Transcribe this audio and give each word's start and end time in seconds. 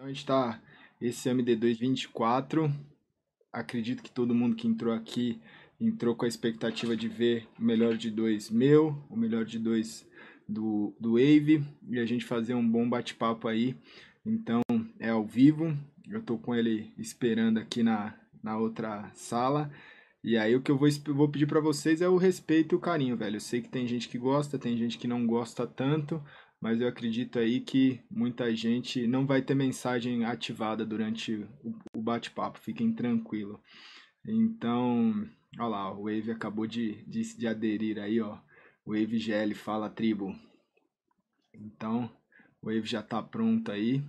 Então 0.00 0.06
a 0.06 0.12
gente 0.12 0.20
está 0.20 0.58
esse 0.98 1.28
MD2 1.28 1.78
24. 1.78 2.72
Acredito 3.52 4.02
que 4.02 4.10
todo 4.10 4.34
mundo 4.34 4.56
que 4.56 4.66
entrou 4.66 4.94
aqui 4.94 5.38
entrou 5.78 6.16
com 6.16 6.24
a 6.24 6.28
expectativa 6.28 6.96
de 6.96 7.06
ver 7.06 7.46
o 7.58 7.62
melhor 7.62 7.98
de 7.98 8.10
dois 8.10 8.48
meu, 8.48 8.96
o 9.10 9.16
melhor 9.16 9.44
de 9.44 9.58
dois 9.58 10.08
do, 10.48 10.96
do 10.98 11.12
Wave 11.12 11.62
e 11.86 11.98
a 11.98 12.06
gente 12.06 12.24
fazer 12.24 12.54
um 12.54 12.66
bom 12.66 12.88
bate-papo 12.88 13.46
aí. 13.46 13.76
Então 14.24 14.62
é 14.98 15.10
ao 15.10 15.26
vivo. 15.26 15.76
Eu 16.08 16.22
tô 16.22 16.38
com 16.38 16.54
ele 16.54 16.94
esperando 16.96 17.58
aqui 17.58 17.82
na, 17.82 18.18
na 18.42 18.56
outra 18.56 19.10
sala. 19.12 19.70
E 20.24 20.38
aí 20.38 20.56
o 20.56 20.62
que 20.62 20.70
eu 20.70 20.78
vou, 20.78 20.88
vou 21.08 21.28
pedir 21.28 21.46
para 21.46 21.60
vocês 21.60 22.00
é 22.00 22.08
o 22.08 22.16
respeito 22.16 22.74
e 22.74 22.76
o 22.76 22.80
carinho, 22.80 23.18
velho. 23.18 23.36
Eu 23.36 23.40
sei 23.40 23.60
que 23.60 23.68
tem 23.68 23.86
gente 23.86 24.08
que 24.08 24.16
gosta, 24.16 24.58
tem 24.58 24.78
gente 24.78 24.96
que 24.96 25.06
não 25.06 25.26
gosta 25.26 25.66
tanto, 25.66 26.24
mas 26.60 26.80
eu 26.80 26.88
acredito 26.88 27.38
aí 27.38 27.60
que 27.60 28.00
muita 28.10 28.54
gente 28.54 29.06
não 29.06 29.26
vai 29.26 29.40
ter 29.40 29.54
mensagem 29.54 30.24
ativada 30.24 30.84
durante 30.84 31.46
o 31.94 32.02
bate-papo, 32.02 32.58
fiquem 32.58 32.92
tranquilo. 32.92 33.60
Então, 34.26 35.26
olha 35.58 35.68
lá, 35.68 35.92
o 35.92 36.04
Wave 36.04 36.30
acabou 36.30 36.66
de, 36.66 37.02
de, 37.06 37.36
de 37.36 37.46
aderir 37.46 37.98
aí, 37.98 38.20
ó. 38.20 38.38
Wave 38.86 39.18
GL 39.18 39.54
fala 39.54 39.88
tribo. 39.88 40.36
Então, 41.54 42.10
o 42.60 42.66
Wave 42.66 42.86
já 42.86 43.02
tá 43.02 43.22
pronto 43.22 43.72
aí. 43.72 44.04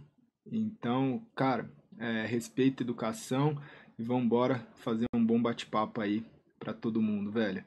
Então, 0.45 1.25
cara, 1.35 1.71
é, 1.97 2.25
respeito, 2.25 2.83
educação 2.83 3.57
e 3.97 4.03
vamos 4.03 4.25
embora 4.25 4.67
fazer 4.75 5.05
um 5.13 5.25
bom 5.25 5.41
bate-papo 5.41 6.01
aí 6.01 6.25
para 6.59 6.73
todo 6.73 7.01
mundo, 7.01 7.31
velho. 7.31 7.63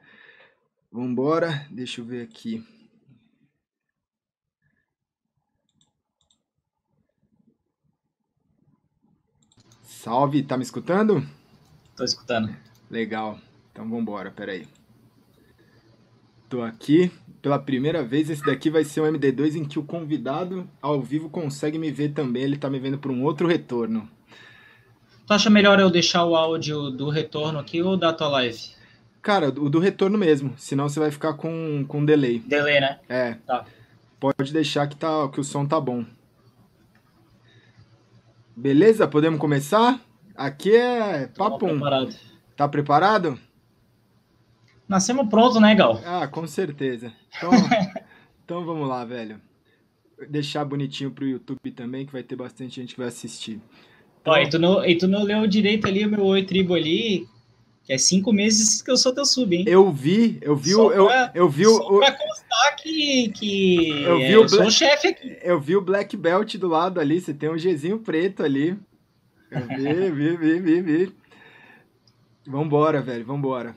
Vambora, 0.91 1.67
deixa 1.71 2.01
eu 2.01 2.05
ver 2.05 2.21
aqui. 2.21 2.63
Salve, 10.05 10.43
tá 10.43 10.55
me 10.55 10.61
escutando? 10.61 11.25
Tô 11.97 12.03
escutando. 12.03 12.55
Legal. 12.91 13.39
Então 13.71 13.89
vambora, 13.89 14.29
peraí. 14.29 14.67
Tô 16.47 16.61
aqui 16.61 17.11
pela 17.41 17.57
primeira 17.57 18.03
vez. 18.03 18.29
Esse 18.29 18.45
daqui 18.45 18.69
vai 18.69 18.83
ser 18.83 19.01
um 19.01 19.11
MD2 19.11 19.55
em 19.55 19.65
que 19.65 19.79
o 19.79 19.83
convidado 19.83 20.69
ao 20.79 21.01
vivo 21.01 21.27
consegue 21.27 21.79
me 21.79 21.89
ver 21.89 22.09
também. 22.13 22.43
Ele 22.43 22.55
tá 22.55 22.69
me 22.69 22.77
vendo 22.77 22.99
por 22.99 23.09
um 23.09 23.23
outro 23.23 23.47
retorno. 23.47 24.07
Tu 25.25 25.33
acha 25.33 25.49
melhor 25.49 25.79
eu 25.79 25.89
deixar 25.89 26.23
o 26.23 26.35
áudio 26.35 26.91
do 26.91 27.09
retorno 27.09 27.57
aqui 27.57 27.81
ou 27.81 27.97
da 27.97 28.13
tua 28.13 28.27
live? 28.27 28.59
Cara, 29.23 29.47
o 29.47 29.71
do 29.71 29.79
retorno 29.79 30.19
mesmo. 30.19 30.53
Senão 30.55 30.87
você 30.87 30.99
vai 30.99 31.09
ficar 31.09 31.33
com, 31.33 31.83
com 31.87 32.05
delay. 32.05 32.37
Delay, 32.45 32.79
né? 32.79 32.99
É. 33.09 33.33
Tá. 33.47 33.65
Pode 34.19 34.53
deixar 34.53 34.85
que, 34.85 34.97
tá, 34.97 35.27
que 35.29 35.39
o 35.39 35.43
som 35.43 35.65
tá 35.65 35.81
bom. 35.81 36.05
Beleza? 38.55 39.05
Podemos 39.05 39.39
começar? 39.39 39.99
Aqui 40.33 40.73
é 40.73 41.27
papo. 41.27 41.57
preparado. 41.57 42.15
Tá 42.55 42.67
preparado? 42.67 43.37
Nascemos 44.87 45.27
pronto, 45.27 45.59
né, 45.59 45.75
Gal? 45.75 45.99
Ah, 46.05 46.25
com 46.27 46.47
certeza. 46.47 47.11
Então, 47.35 47.51
então 48.45 48.65
vamos 48.65 48.87
lá, 48.87 49.03
velho. 49.03 49.41
Deixar 50.29 50.63
bonitinho 50.63 51.11
pro 51.11 51.27
YouTube 51.27 51.71
também, 51.75 52.05
que 52.05 52.13
vai 52.13 52.23
ter 52.23 52.37
bastante 52.37 52.75
gente 52.75 52.93
que 52.93 52.99
vai 52.99 53.09
assistir. 53.09 53.59
Então... 54.21 54.33
Ó, 54.33 54.37
e, 54.37 54.49
tu 54.49 54.57
não, 54.57 54.85
e 54.85 54.97
tu 54.97 55.07
não 55.07 55.23
leu 55.23 55.45
direito 55.47 55.85
ali 55.85 56.05
o 56.05 56.09
meu 56.09 56.23
Oi 56.23 56.43
Tribo 56.43 56.75
ali, 56.75 57.27
que 57.83 57.91
é 57.91 57.97
cinco 57.97 58.31
meses 58.31 58.81
que 58.81 58.89
eu 58.89 58.95
sou 58.95 59.13
teu 59.13 59.25
sub, 59.25 59.53
hein? 59.53 59.65
Eu 59.67 59.91
vi, 59.91 60.37
eu 60.41 60.55
vi 60.55 60.75
o. 60.75 60.91
Eu, 60.93 61.09
eu 61.33 61.49
vi 61.49 61.67
o. 61.67 61.99
Que, 62.77 63.29
que 63.29 63.89
eu, 64.03 64.17
vi 64.17 64.31
é, 64.31 64.37
o 64.37 64.41
eu 64.43 64.49
sou 64.49 64.65
o 64.65 64.71
chefe 64.71 65.07
aqui. 65.07 65.37
Eu 65.41 65.59
vi 65.59 65.75
o 65.75 65.81
Black 65.81 66.15
Belt 66.15 66.55
do 66.55 66.67
lado 66.67 66.99
ali, 66.99 67.19
você 67.19 67.33
tem 67.33 67.49
um 67.49 67.55
Gzinho 67.55 67.99
preto 67.99 68.43
ali. 68.43 68.77
Eu 69.49 69.67
vi, 69.67 70.11
vi, 70.11 70.37
vi, 70.37 70.59
vi, 70.59 70.81
vi. 70.81 71.15
Vambora, 72.45 73.01
velho, 73.01 73.25
vambora. 73.25 73.75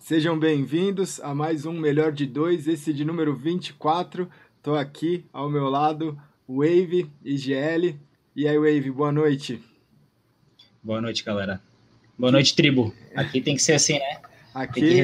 Sejam 0.00 0.38
bem-vindos 0.38 1.20
a 1.20 1.34
mais 1.34 1.64
um 1.64 1.72
Melhor 1.72 2.12
de 2.12 2.26
Dois, 2.26 2.66
esse 2.66 2.92
de 2.92 3.04
número 3.04 3.34
24. 3.34 4.28
Tô 4.62 4.74
aqui 4.74 5.24
ao 5.32 5.48
meu 5.48 5.70
lado, 5.70 6.20
Wave 6.48 7.10
IGL. 7.24 7.96
E 8.34 8.48
aí, 8.48 8.58
Wave, 8.58 8.90
boa 8.90 9.12
noite. 9.12 9.62
Boa 10.82 11.00
noite, 11.00 11.22
galera. 11.22 11.60
Boa 12.18 12.32
noite, 12.32 12.54
tribo. 12.54 12.92
Aqui 13.14 13.40
tem 13.40 13.54
que 13.54 13.62
ser 13.62 13.74
assim, 13.74 13.94
né? 13.94 14.20
Aqui, 14.52 15.02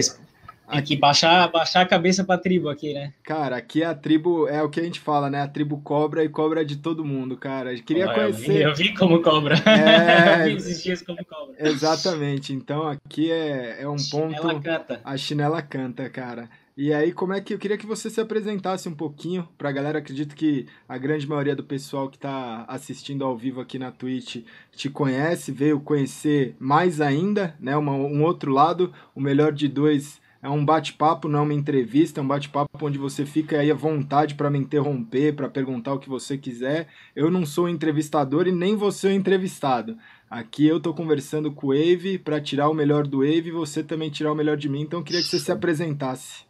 que 0.82 0.96
baixar, 0.96 1.50
baixar 1.50 1.82
a 1.82 1.86
cabeça 1.86 2.22
pra 2.22 2.38
tribo 2.38 2.68
aqui, 2.68 2.92
né? 2.94 3.12
Cara, 3.22 3.56
aqui 3.56 3.82
a 3.82 3.94
tribo 3.94 4.46
é 4.48 4.62
o 4.62 4.68
que 4.68 4.80
a 4.80 4.82
gente 4.82 5.00
fala, 5.00 5.30
né? 5.30 5.42
A 5.42 5.48
tribo 5.48 5.80
cobra 5.80 6.22
e 6.22 6.28
cobra 6.28 6.64
de 6.64 6.76
todo 6.76 7.04
mundo, 7.04 7.36
cara. 7.36 7.72
Eu 7.72 7.82
queria 7.82 8.12
conhecer. 8.12 8.50
Eu 8.50 8.54
vi, 8.54 8.62
eu 8.62 8.74
vi, 8.74 8.94
como 8.94 9.22
cobra. 9.22 9.56
É... 9.66 10.42
eu 10.50 10.56
vi 10.56 10.56
esses 10.56 10.82
dias 10.82 11.02
como 11.02 11.24
cobra. 11.24 11.54
Exatamente. 11.58 12.52
Então 12.52 12.86
aqui 12.86 13.30
é, 13.30 13.82
é 13.82 13.88
um 13.88 13.96
ponto. 13.96 14.34
A 14.34 14.36
chinela 14.36 14.60
canta. 14.60 15.00
A 15.04 15.16
chinela 15.16 15.62
canta, 15.62 16.10
cara. 16.10 16.48
E 16.82 16.94
aí, 16.94 17.12
como 17.12 17.34
é 17.34 17.40
que 17.42 17.52
eu 17.52 17.58
queria 17.58 17.76
que 17.76 17.84
você 17.84 18.08
se 18.08 18.22
apresentasse 18.22 18.88
um 18.88 18.94
pouquinho 18.94 19.46
para 19.58 19.68
a 19.68 19.72
galera? 19.72 19.98
Acredito 19.98 20.34
que 20.34 20.66
a 20.88 20.96
grande 20.96 21.28
maioria 21.28 21.54
do 21.54 21.62
pessoal 21.62 22.08
que 22.08 22.16
está 22.16 22.64
assistindo 22.66 23.22
ao 23.22 23.36
vivo 23.36 23.60
aqui 23.60 23.78
na 23.78 23.90
Twitch 23.90 24.44
te 24.72 24.88
conhece, 24.88 25.52
veio 25.52 25.78
conhecer 25.80 26.56
mais 26.58 27.00
ainda, 27.00 27.54
né? 27.60 27.76
Uma, 27.76 27.92
um 27.92 28.22
outro 28.22 28.50
lado, 28.50 28.94
o 29.14 29.20
melhor 29.20 29.52
de 29.52 29.68
dois 29.68 30.19
é 30.42 30.48
um 30.48 30.64
bate-papo, 30.64 31.28
não 31.28 31.40
é 31.40 31.42
uma 31.42 31.54
entrevista, 31.54 32.20
é 32.20 32.22
um 32.22 32.26
bate-papo 32.26 32.70
onde 32.80 32.96
você 32.96 33.26
fica 33.26 33.58
aí 33.58 33.70
à 33.70 33.74
vontade 33.74 34.34
para 34.34 34.48
me 34.48 34.58
interromper, 34.58 35.34
para 35.34 35.50
perguntar 35.50 35.92
o 35.92 35.98
que 35.98 36.08
você 36.08 36.38
quiser. 36.38 36.88
Eu 37.14 37.30
não 37.30 37.44
sou 37.44 37.68
entrevistador 37.68 38.46
e 38.46 38.52
nem 38.52 38.74
você 38.74 39.08
é 39.08 39.12
entrevistado. 39.12 39.98
Aqui 40.30 40.66
eu 40.66 40.78
estou 40.78 40.94
conversando 40.94 41.52
com 41.52 41.66
o 41.66 41.70
Wave 41.70 42.18
para 42.18 42.40
tirar 42.40 42.70
o 42.70 42.74
melhor 42.74 43.06
do 43.06 43.18
Wave 43.18 43.48
e 43.48 43.52
você 43.52 43.82
também 43.82 44.08
tirar 44.08 44.32
o 44.32 44.34
melhor 44.36 44.56
de 44.56 44.68
mim, 44.68 44.82
então 44.82 45.00
eu 45.00 45.04
queria 45.04 45.20
que 45.20 45.28
você 45.28 45.38
se 45.38 45.52
apresentasse. 45.52 46.44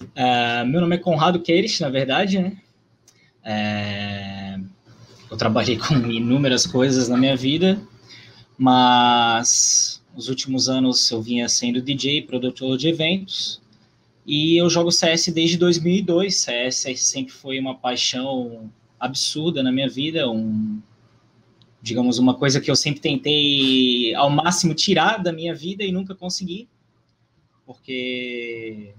Uh, 0.00 0.64
meu 0.66 0.80
nome 0.80 0.96
é 0.96 0.98
Conrado 0.98 1.42
Queires, 1.42 1.78
na 1.80 1.90
verdade, 1.90 2.38
né? 2.38 2.56
É... 3.44 4.58
Eu 5.30 5.36
trabalhei 5.36 5.76
com 5.76 5.94
inúmeras 5.94 6.66
coisas 6.66 7.08
na 7.08 7.16
minha 7.16 7.36
vida, 7.36 7.78
mas 8.56 9.89
nos 10.14 10.28
últimos 10.28 10.68
anos 10.68 11.10
eu 11.10 11.22
vinha 11.22 11.48
sendo 11.48 11.80
DJ, 11.80 12.22
produtor 12.22 12.76
de 12.76 12.88
eventos, 12.88 13.60
e 14.26 14.56
eu 14.56 14.68
jogo 14.68 14.92
CS 14.92 15.28
desde 15.28 15.56
2002. 15.56 16.34
CS 16.34 16.86
sempre 17.00 17.32
foi 17.32 17.58
uma 17.58 17.74
paixão 17.74 18.70
absurda 18.98 19.62
na 19.62 19.72
minha 19.72 19.88
vida, 19.88 20.30
um, 20.30 20.80
digamos, 21.82 22.18
uma 22.18 22.34
coisa 22.34 22.60
que 22.60 22.70
eu 22.70 22.76
sempre 22.76 23.00
tentei 23.00 24.14
ao 24.14 24.30
máximo 24.30 24.74
tirar 24.74 25.22
da 25.22 25.32
minha 25.32 25.54
vida 25.54 25.82
e 25.82 25.90
nunca 25.90 26.14
consegui, 26.14 26.68
porque 27.64 28.94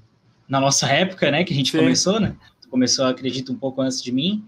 na 0.50 0.60
nossa 0.60 0.88
época, 0.88 1.30
né, 1.32 1.44
que 1.44 1.54
a 1.54 1.56
gente 1.56 1.72
Sim. 1.72 1.78
começou, 1.78 2.20
né? 2.20 2.36
Começou, 2.70 3.06
acredito, 3.06 3.52
um 3.52 3.58
pouco 3.58 3.82
antes 3.82 4.02
de 4.02 4.12
mim. 4.12 4.44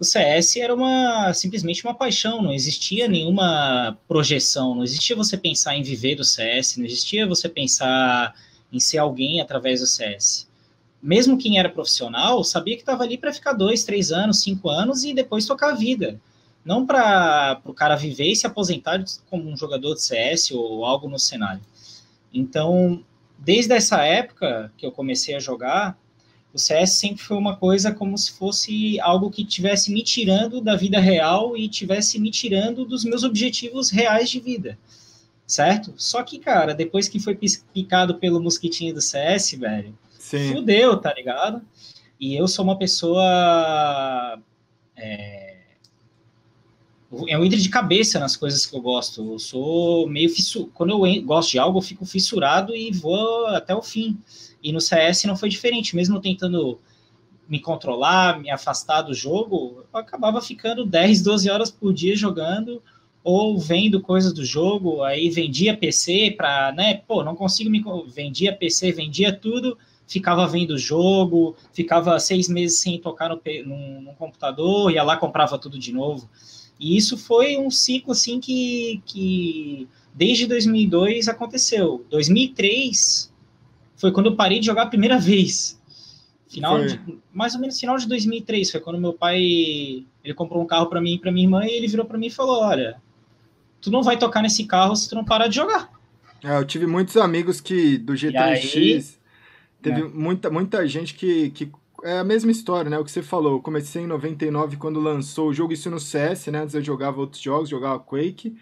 O 0.00 0.04
CS 0.04 0.56
era 0.56 0.72
uma 0.72 1.34
simplesmente 1.34 1.84
uma 1.84 1.92
paixão, 1.92 2.40
não 2.40 2.52
existia 2.52 3.08
nenhuma 3.08 3.98
projeção, 4.06 4.72
não 4.74 4.84
existia 4.84 5.16
você 5.16 5.36
pensar 5.36 5.74
em 5.74 5.82
viver 5.82 6.14
do 6.14 6.24
CS, 6.24 6.76
não 6.76 6.84
existia 6.84 7.26
você 7.26 7.48
pensar 7.48 8.32
em 8.72 8.78
ser 8.78 8.98
alguém 8.98 9.40
através 9.40 9.80
do 9.80 9.86
CS. 9.88 10.48
Mesmo 11.02 11.36
quem 11.36 11.58
era 11.58 11.68
profissional 11.68 12.44
sabia 12.44 12.76
que 12.76 12.82
estava 12.82 13.02
ali 13.02 13.18
para 13.18 13.32
ficar 13.32 13.54
dois, 13.54 13.82
três 13.82 14.12
anos, 14.12 14.40
cinco 14.40 14.68
anos 14.68 15.02
e 15.02 15.12
depois 15.12 15.46
tocar 15.46 15.70
a 15.70 15.74
vida. 15.74 16.20
Não 16.64 16.86
para 16.86 17.60
o 17.64 17.74
cara 17.74 17.96
viver 17.96 18.30
e 18.30 18.36
se 18.36 18.46
aposentar 18.46 19.02
como 19.28 19.50
um 19.50 19.56
jogador 19.56 19.94
de 19.94 20.02
CS 20.02 20.52
ou 20.52 20.84
algo 20.84 21.08
no 21.08 21.18
cenário. 21.18 21.62
Então, 22.32 23.02
desde 23.36 23.74
essa 23.74 24.02
época 24.04 24.72
que 24.76 24.86
eu 24.86 24.92
comecei 24.92 25.34
a 25.34 25.40
jogar, 25.40 25.98
o 26.52 26.58
CS 26.58 26.92
sempre 26.92 27.22
foi 27.22 27.36
uma 27.36 27.56
coisa 27.56 27.92
como 27.92 28.16
se 28.16 28.32
fosse 28.32 28.98
algo 29.00 29.30
que 29.30 29.44
tivesse 29.44 29.92
me 29.92 30.02
tirando 30.02 30.60
da 30.60 30.76
vida 30.76 30.98
real 30.98 31.56
e 31.56 31.68
tivesse 31.68 32.18
me 32.18 32.30
tirando 32.30 32.84
dos 32.84 33.04
meus 33.04 33.22
objetivos 33.22 33.90
reais 33.90 34.30
de 34.30 34.40
vida, 34.40 34.78
certo? 35.46 35.92
Só 35.96 36.22
que, 36.22 36.38
cara, 36.38 36.74
depois 36.74 37.08
que 37.08 37.20
foi 37.20 37.38
picado 37.72 38.16
pelo 38.16 38.42
mosquitinho 38.42 38.94
do 38.94 39.00
CS, 39.00 39.52
velho, 39.52 39.96
Sim. 40.18 40.52
fudeu, 40.54 40.96
tá 40.96 41.12
ligado? 41.12 41.62
E 42.18 42.34
eu 42.34 42.48
sou 42.48 42.64
uma 42.64 42.78
pessoa 42.78 44.40
é, 44.96 45.58
eu 47.10 47.42
entro 47.44 47.58
de 47.58 47.68
cabeça 47.70 48.18
nas 48.18 48.36
coisas 48.36 48.66
que 48.66 48.76
eu 48.76 48.82
gosto. 48.82 49.32
Eu 49.32 49.38
sou 49.38 50.06
meio 50.08 50.28
fissurado. 50.28 50.70
Quando 50.74 50.90
eu 50.90 51.22
gosto 51.22 51.50
de 51.52 51.58
algo, 51.58 51.78
eu 51.78 51.82
fico 51.82 52.04
fissurado 52.04 52.76
e 52.76 52.92
vou 52.92 53.46
até 53.46 53.74
o 53.74 53.82
fim. 53.82 54.18
E 54.62 54.72
no 54.72 54.80
CS 54.80 55.24
não 55.24 55.36
foi 55.36 55.48
diferente. 55.48 55.94
Mesmo 55.94 56.20
tentando 56.20 56.78
me 57.48 57.60
controlar, 57.60 58.38
me 58.40 58.50
afastar 58.50 59.02
do 59.02 59.14
jogo, 59.14 59.84
eu 59.92 59.98
acabava 60.00 60.40
ficando 60.40 60.84
10, 60.84 61.22
12 61.22 61.50
horas 61.50 61.70
por 61.70 61.92
dia 61.94 62.14
jogando 62.14 62.82
ou 63.24 63.58
vendo 63.58 64.00
coisas 64.00 64.32
do 64.32 64.44
jogo. 64.44 65.02
Aí 65.02 65.30
vendia 65.30 65.76
PC 65.76 66.34
para, 66.36 66.72
né? 66.72 67.02
Pô, 67.06 67.24
não 67.24 67.34
consigo 67.34 67.70
me. 67.70 67.82
Vendia 68.08 68.54
PC, 68.54 68.92
vendia 68.92 69.32
tudo 69.32 69.76
ficava 70.08 70.46
vendo 70.46 70.70
o 70.70 70.78
jogo, 70.78 71.54
ficava 71.72 72.18
seis 72.18 72.48
meses 72.48 72.78
sem 72.78 72.98
tocar 72.98 73.28
no, 73.28 74.14
computador, 74.18 74.90
ia 74.90 75.02
lá 75.02 75.16
comprava 75.16 75.58
tudo 75.58 75.78
de 75.78 75.92
novo. 75.92 76.28
E 76.80 76.96
isso 76.96 77.18
foi 77.18 77.58
um 77.58 77.70
ciclo 77.70 78.12
assim 78.12 78.40
que, 78.40 79.02
que 79.04 79.86
desde 80.14 80.46
2002 80.46 81.28
aconteceu. 81.28 82.04
2003 82.08 83.30
foi 83.98 84.12
quando 84.12 84.26
eu 84.26 84.36
parei 84.36 84.60
de 84.60 84.66
jogar 84.66 84.82
a 84.82 84.86
primeira 84.86 85.18
vez. 85.18 85.78
Final 86.48 86.82
de, 86.86 86.98
mais 87.30 87.54
ou 87.54 87.60
menos 87.60 87.78
final 87.78 87.98
de 87.98 88.08
2003 88.08 88.70
foi 88.70 88.80
quando 88.80 88.98
meu 88.98 89.12
pai 89.12 89.42
ele 90.24 90.34
comprou 90.34 90.62
um 90.62 90.66
carro 90.66 90.86
para 90.86 90.98
mim 90.98 91.14
e 91.14 91.18
para 91.18 91.30
minha 91.30 91.44
irmã 91.44 91.66
e 91.66 91.70
ele 91.70 91.86
virou 91.86 92.06
para 92.06 92.16
mim 92.16 92.28
e 92.28 92.30
falou: 92.30 92.62
"Olha, 92.62 92.96
tu 93.82 93.90
não 93.90 94.02
vai 94.02 94.16
tocar 94.16 94.40
nesse 94.40 94.64
carro 94.64 94.96
se 94.96 95.10
tu 95.10 95.14
não 95.14 95.24
parar 95.24 95.48
de 95.48 95.56
jogar". 95.56 95.90
É, 96.42 96.56
eu 96.56 96.64
tive 96.64 96.86
muitos 96.86 97.18
amigos 97.18 97.60
que 97.60 97.98
do 97.98 98.14
G3X 98.14 99.18
teve 99.82 100.00
é. 100.00 100.04
muita 100.04 100.48
muita 100.48 100.86
gente 100.86 101.12
que, 101.12 101.50
que 101.50 101.70
é 102.02 102.18
a 102.18 102.24
mesma 102.24 102.50
história, 102.50 102.90
né? 102.90 102.98
O 102.98 103.04
que 103.04 103.10
você 103.10 103.22
falou. 103.22 103.54
Eu 103.54 103.60
comecei 103.60 104.02
em 104.02 104.06
99 104.06 104.76
quando 104.76 105.00
lançou 105.00 105.48
o 105.48 105.54
jogo, 105.54 105.72
isso 105.72 105.90
no 105.90 106.00
CS, 106.00 106.46
né? 106.46 106.62
Antes 106.62 106.74
eu 106.74 106.82
jogava 106.82 107.20
outros 107.20 107.42
jogos, 107.42 107.68
jogava 107.68 107.98
Quake. 107.98 108.56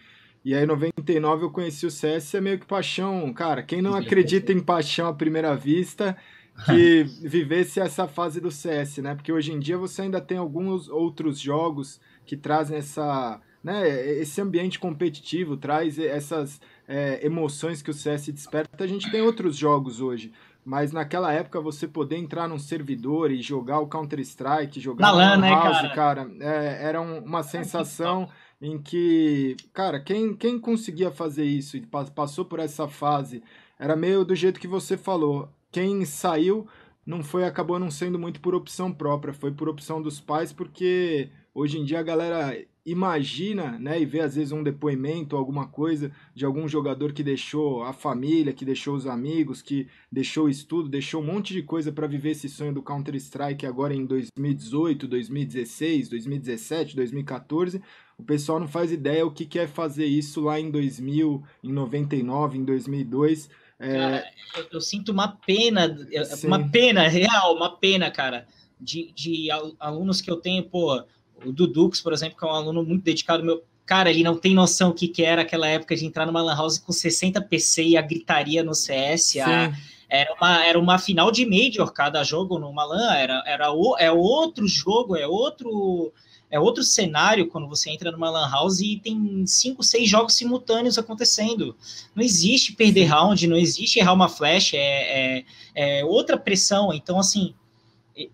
E 0.47 0.55
aí, 0.55 0.63
em 0.63 0.67
99, 0.67 1.47
eu 1.47 1.51
conheci 1.51 1.87
o 1.87 1.91
CS, 1.91 2.35
é 2.35 2.41
meio 2.41 2.57
que 2.57 2.67
paixão. 2.67 3.33
Cara, 3.33 3.65
quem 3.65 3.83
não 3.83 3.97
acredita 3.97 4.53
em 4.53 4.61
paixão 4.61 5.09
à 5.09 5.13
primeira 5.13 5.57
vista, 5.57 6.17
que 6.65 7.03
vivesse 7.21 7.81
essa 7.81 8.07
fase 8.07 8.41
do 8.41 8.49
CS, 8.49 8.99
né? 8.99 9.17
Porque 9.17 9.33
hoje 9.33 9.53
em 9.53 9.59
dia 9.59 9.77
você 9.77 10.03
ainda 10.03 10.21
tem 10.21 10.39
alguns 10.39 10.89
outros 10.89 11.41
jogos 11.41 12.01
que 12.25 12.37
trazem 12.37 12.79
essa, 12.79 13.41
né, 13.61 13.89
esse 14.21 14.41
ambiente 14.41 14.79
competitivo, 14.79 15.57
traz 15.57 15.99
essas 15.99 16.61
é, 16.87 17.27
emoções 17.27 17.83
que 17.83 17.91
o 17.91 17.95
CS 17.95 18.29
desperta. 18.29 18.85
A 18.85 18.87
gente 18.87 19.11
tem 19.11 19.23
outros 19.23 19.57
jogos 19.57 20.01
hoje. 20.01 20.33
Mas 20.65 20.93
naquela 20.93 21.33
época 21.33 21.61
você 21.61 21.89
poder 21.89 22.19
entrar 22.19 22.49
num 22.49 22.59
servidor 22.59 23.33
e 23.33 23.43
jogar 23.43 23.81
o 23.81 23.89
Counter-Strike, 23.89 24.81
jogar 24.81 25.13
o 25.13 25.17
LAN, 25.17 25.37
né, 25.39 25.51
cara? 25.51 25.89
cara 25.95 26.31
é, 26.41 26.87
era 26.87 27.01
um, 27.01 27.19
uma 27.19 27.45
sensação 27.45 28.29
em 28.61 28.79
que, 28.79 29.57
cara, 29.73 30.01
quem, 30.01 30.35
quem 30.35 30.59
conseguia 30.59 31.11
fazer 31.11 31.45
isso 31.45 31.77
e 31.77 31.87
passou 32.15 32.45
por 32.45 32.59
essa 32.59 32.89
fase, 32.89 33.43
era 33.79 33.97
meio 33.97 34.25
do 34.25 34.35
jeito 34.35 34.61
que 34.61 34.67
você 34.67 34.97
falou. 34.97 35.49
Quem 35.71 36.05
saiu 36.05 36.67
não 37.05 37.23
foi, 37.23 37.45
acabou 37.45 37.79
não 37.79 37.91
sendo 37.91 38.19
muito 38.19 38.41
por 38.41 38.55
opção 38.55 38.93
própria, 38.93 39.35
foi 39.35 39.53
por 39.53 39.69
opção 39.69 40.03
dos 40.03 40.21
pais, 40.21 40.53
porque 40.53 41.31
hoje 41.55 41.79
em 41.79 41.85
dia 41.85 42.01
a 42.01 42.03
galera 42.03 42.57
imagina, 42.87 43.77
né, 43.81 44.01
e 44.01 44.07
vê 44.07 44.21
às 44.21 44.37
vezes 44.37 44.53
um 44.53 44.63
depoimento, 44.63 45.37
alguma 45.37 45.67
coisa 45.67 46.13
de 46.33 46.45
algum 46.45 46.69
jogador 46.69 47.13
que 47.13 47.23
deixou 47.23 47.83
a 47.83 47.93
família, 47.93 48.53
que 48.53 48.65
deixou 48.65 48.95
os 48.95 49.09
amigos, 49.09 49.61
que 49.61 49.89
deixou 50.11 50.47
o 50.47 50.49
estudo, 50.49 50.89
deixou 50.89 51.21
um 51.21 51.27
monte 51.27 51.53
de 51.53 51.65
coisa 51.65 51.91
para 51.91 52.07
viver 52.07 52.31
esse 52.31 52.49
sonho 52.49 52.73
do 52.73 52.83
Counter 52.83 53.17
Strike 53.17 53.67
agora 53.67 53.93
em 53.93 54.07
2018, 54.07 55.09
2016, 55.09 56.09
2017, 56.09 56.95
2014. 56.95 57.83
O 58.19 58.23
pessoal 58.23 58.59
não 58.59 58.69
faz 58.69 58.91
ideia 58.91 59.27
o 59.27 59.31
que 59.31 59.45
quer 59.45 59.69
fazer 59.69 60.07
isso 60.07 60.41
lá 60.41 60.59
em 60.59 60.71
2000, 60.71 61.43
em 61.63 61.73
99, 61.73 62.59
em 62.59 62.65
2002. 62.65 63.51
É... 63.79 63.93
Cara, 63.93 64.25
eu, 64.57 64.67
eu, 64.73 64.81
sinto 64.81 65.13
uma 65.13 65.29
pena, 65.29 65.97
Sim. 66.25 66.47
uma 66.47 66.69
pena 66.69 67.09
real, 67.09 67.55
uma 67.55 67.77
pena, 67.77 68.11
cara, 68.11 68.47
de, 68.81 69.13
de 69.13 69.49
alunos 69.79 70.21
que 70.21 70.31
eu 70.31 70.37
tenho, 70.37 70.65
pô, 70.65 71.03
o 71.45 71.53
Dudux, 71.53 72.01
por 72.01 72.13
exemplo, 72.13 72.39
que 72.39 72.45
é 72.45 72.49
um 72.49 72.53
aluno 72.53 72.83
muito 72.83 73.05
dedicado, 73.05 73.45
meu, 73.45 73.63
cara, 73.85 74.11
ele 74.11 74.23
não 74.23 74.37
tem 74.37 74.55
noção 74.55 74.91
o 74.91 74.95
que, 74.95 75.09
que 75.09 75.23
era 75.23 75.43
aquela 75.43 75.69
época 75.69 75.95
de 75.95 76.07
entrar 76.07 76.25
numa 76.25 76.43
lan 76.43 76.57
house 76.57 76.79
com 76.79 76.93
60 76.93 77.41
PC 77.43 77.85
e 77.85 77.97
a 77.99 78.03
gritaria 78.03 78.65
no 78.65 78.75
CS, 78.75 79.37
a, 79.37 79.75
era, 80.09 80.35
uma, 80.35 80.65
era 80.65 80.79
uma 80.79 80.99
final 80.99 81.31
de 81.31 81.45
Major 81.45 81.93
cada 81.93 82.25
jogo 82.25 82.59
numa 82.59 82.85
LAN, 82.85 83.15
era, 83.15 83.43
era 83.47 83.73
o, 83.73 83.97
é 83.99 84.11
outro 84.11 84.67
jogo, 84.67 85.17
é 85.17 85.27
outro 85.27 86.13
é 86.51 86.61
outro 86.61 86.83
cenário 86.83 87.49
quando 87.49 87.69
você 87.69 87.91
entra 87.91 88.11
numa 88.13 88.31
lan 88.31 88.49
house 88.49 88.81
e 88.81 89.01
tem 89.03 89.45
cinco, 89.47 89.83
seis 89.83 90.09
jogos 90.09 90.35
simultâneos 90.35 90.97
acontecendo. 90.97 91.75
Não 92.15 92.23
existe 92.23 92.73
perder 92.73 93.05
round, 93.05 93.47
não 93.47 93.57
existe 93.57 93.99
errar 93.99 94.13
uma 94.13 94.29
flash, 94.29 94.75
é, 94.75 94.79
é, 94.79 95.45
é 95.75 96.05
outra 96.05 96.37
pressão. 96.37 96.93
Então, 96.93 97.19
assim, 97.19 97.53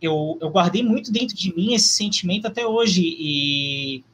eu, 0.00 0.38
eu 0.41 0.50
guardei 0.50 0.82
muito 0.82 1.11
dentro 1.11 1.37
de 1.37 1.55
mim 1.55 1.75
esse 1.75 1.88
sentimento 1.88 2.47
até 2.47 2.67
hoje. 2.67 3.03
E, 3.03 4.05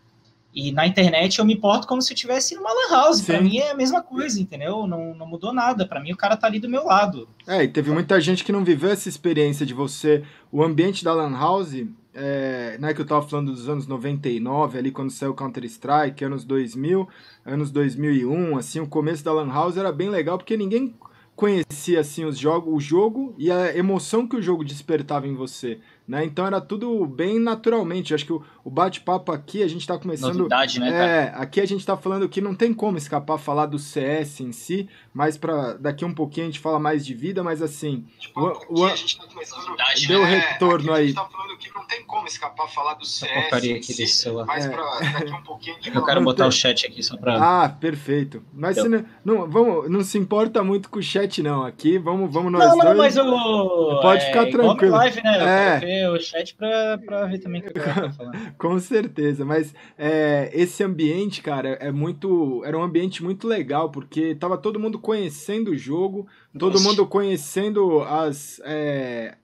e 0.54 0.72
na 0.72 0.86
internet 0.86 1.38
eu 1.38 1.44
me 1.44 1.54
importo 1.54 1.86
como 1.86 2.00
se 2.00 2.12
eu 2.12 2.14
estivesse 2.14 2.54
numa 2.54 2.70
lan 2.72 2.90
house. 2.90 3.20
Para 3.20 3.40
mim 3.40 3.58
é 3.58 3.72
a 3.72 3.76
mesma 3.76 4.00
coisa, 4.00 4.40
entendeu? 4.40 4.86
Não, 4.86 5.14
não 5.14 5.26
mudou 5.26 5.52
nada. 5.52 5.86
Para 5.86 6.00
mim 6.00 6.12
o 6.12 6.16
cara 6.16 6.36
tá 6.36 6.46
ali 6.46 6.60
do 6.60 6.68
meu 6.68 6.84
lado. 6.84 7.28
É, 7.46 7.64
e 7.64 7.68
teve 7.68 7.90
muita 7.90 8.20
gente 8.20 8.44
que 8.44 8.52
não 8.52 8.64
viveu 8.64 8.90
essa 8.90 9.08
experiência 9.08 9.66
de 9.66 9.74
você. 9.74 10.22
O 10.52 10.62
ambiente 10.62 11.04
da 11.04 11.12
lan 11.12 11.36
house, 11.36 11.84
é, 12.20 12.76
né, 12.78 12.92
que 12.92 13.00
eu 13.00 13.06
tava 13.06 13.26
falando 13.26 13.52
dos 13.52 13.68
anos 13.68 13.86
99, 13.86 14.76
ali 14.76 14.90
quando 14.90 15.10
saiu 15.10 15.34
Counter-Strike, 15.34 16.24
anos 16.24 16.44
2000, 16.44 17.08
anos 17.46 17.70
2001, 17.70 18.58
assim, 18.58 18.80
o 18.80 18.88
começo 18.88 19.24
da 19.24 19.32
lan 19.32 19.52
house 19.52 19.76
era 19.76 19.92
bem 19.92 20.10
legal 20.10 20.36
porque 20.36 20.56
ninguém 20.56 20.94
conhecia 21.36 22.00
assim 22.00 22.24
os 22.24 22.36
jogos, 22.36 22.74
o 22.74 22.80
jogo 22.80 23.32
e 23.38 23.48
a 23.48 23.76
emoção 23.76 24.26
que 24.26 24.34
o 24.34 24.42
jogo 24.42 24.64
despertava 24.64 25.28
em 25.28 25.34
você. 25.34 25.78
Né? 26.08 26.24
Então 26.24 26.46
era 26.46 26.58
tudo 26.58 27.04
bem 27.04 27.38
naturalmente. 27.38 28.14
acho 28.14 28.24
que 28.24 28.32
o, 28.32 28.42
o 28.64 28.70
bate-papo 28.70 29.30
aqui, 29.30 29.62
a 29.62 29.68
gente 29.68 29.82
está 29.82 29.98
começando. 29.98 30.38
Novidade, 30.38 30.80
né, 30.80 30.88
é, 30.88 31.32
aqui 31.34 31.60
a 31.60 31.66
gente 31.66 31.80
está 31.80 31.98
falando 31.98 32.26
que 32.26 32.40
não 32.40 32.54
tem 32.54 32.72
como 32.72 32.96
escapar 32.96 33.36
falar 33.36 33.66
do 33.66 33.78
CS 33.78 34.40
em 34.40 34.50
si, 34.50 34.88
mas 35.12 35.36
para 35.36 35.74
daqui 35.74 36.06
um 36.06 36.14
pouquinho 36.14 36.46
a 36.46 36.50
gente 36.50 36.60
fala 36.60 36.78
mais 36.78 37.04
de 37.04 37.12
vida, 37.12 37.44
mas 37.44 37.60
assim. 37.60 38.06
Tipo, 38.18 38.40
o, 38.40 38.80
o, 38.80 38.86
a 38.86 38.96
gente 38.96 39.18
tá 39.18 39.26
começando. 39.26 39.66
Novidade, 39.66 40.06
deu 40.06 40.22
né? 40.22 40.38
retorno 40.38 40.94
aí. 40.94 41.02
A 41.02 41.06
gente 41.08 41.14
tá 41.14 41.26
falando 41.26 41.58
que 41.58 41.74
não 41.74 41.86
tem 41.86 42.02
como 42.04 42.26
escapar 42.26 42.68
falar 42.68 42.94
do 42.94 43.04
CS. 43.04 43.62
em 43.62 43.82
si, 44.06 44.30
mas 44.46 44.64
é. 44.64 44.68
pra 44.70 45.00
daqui 45.12 45.32
um 45.32 45.42
pouquinho 45.42 45.76
a 45.76 45.80
gente 45.80 45.92
Eu 45.98 46.04
quero 46.06 46.22
botar 46.22 46.44
tem... 46.44 46.48
o 46.48 46.52
chat 46.52 46.86
aqui 46.86 47.02
só 47.02 47.18
para. 47.18 47.64
Ah, 47.64 47.68
perfeito. 47.68 48.42
Mas 48.54 48.78
não, 48.78 49.04
não, 49.22 49.50
vamos, 49.50 49.90
não 49.90 50.02
se 50.02 50.16
importa 50.16 50.64
muito 50.64 50.88
com 50.88 51.00
o 51.00 51.02
chat, 51.02 51.42
não. 51.42 51.66
Aqui 51.66 51.98
vamos, 51.98 52.32
vamos 52.32 52.50
nós 52.50 52.64
não, 52.64 52.78
dois. 52.78 52.86
Não, 52.86 52.96
mas 52.96 53.16
o. 53.18 54.00
Pode 54.00 54.24
ficar 54.24 54.48
é, 54.48 54.50
tranquilo. 54.50 54.94
Live, 54.94 55.22
né? 55.22 55.84
É 55.84 55.97
o 56.06 56.20
chat 56.20 56.54
para 56.54 57.26
ver 57.26 57.38
também 57.38 57.60
o 57.60 57.64
que 57.64 57.72
tô 57.72 57.80
falando. 58.12 58.36
Com 58.58 58.78
certeza, 58.78 59.44
mas 59.44 59.74
é, 59.96 60.50
esse 60.52 60.84
ambiente, 60.84 61.40
cara, 61.42 61.70
é 61.80 61.90
muito. 61.90 62.62
Era 62.64 62.78
um 62.78 62.82
ambiente 62.82 63.24
muito 63.24 63.48
legal, 63.48 63.90
porque 63.90 64.34
tava 64.34 64.58
todo 64.58 64.78
mundo 64.78 64.98
conhecendo 64.98 65.70
o 65.70 65.76
jogo, 65.76 66.26
todo 66.58 66.74
Nossa. 66.74 66.84
mundo 66.84 67.06
conhecendo 67.06 68.02
as. 68.02 68.60
É, 68.64 69.36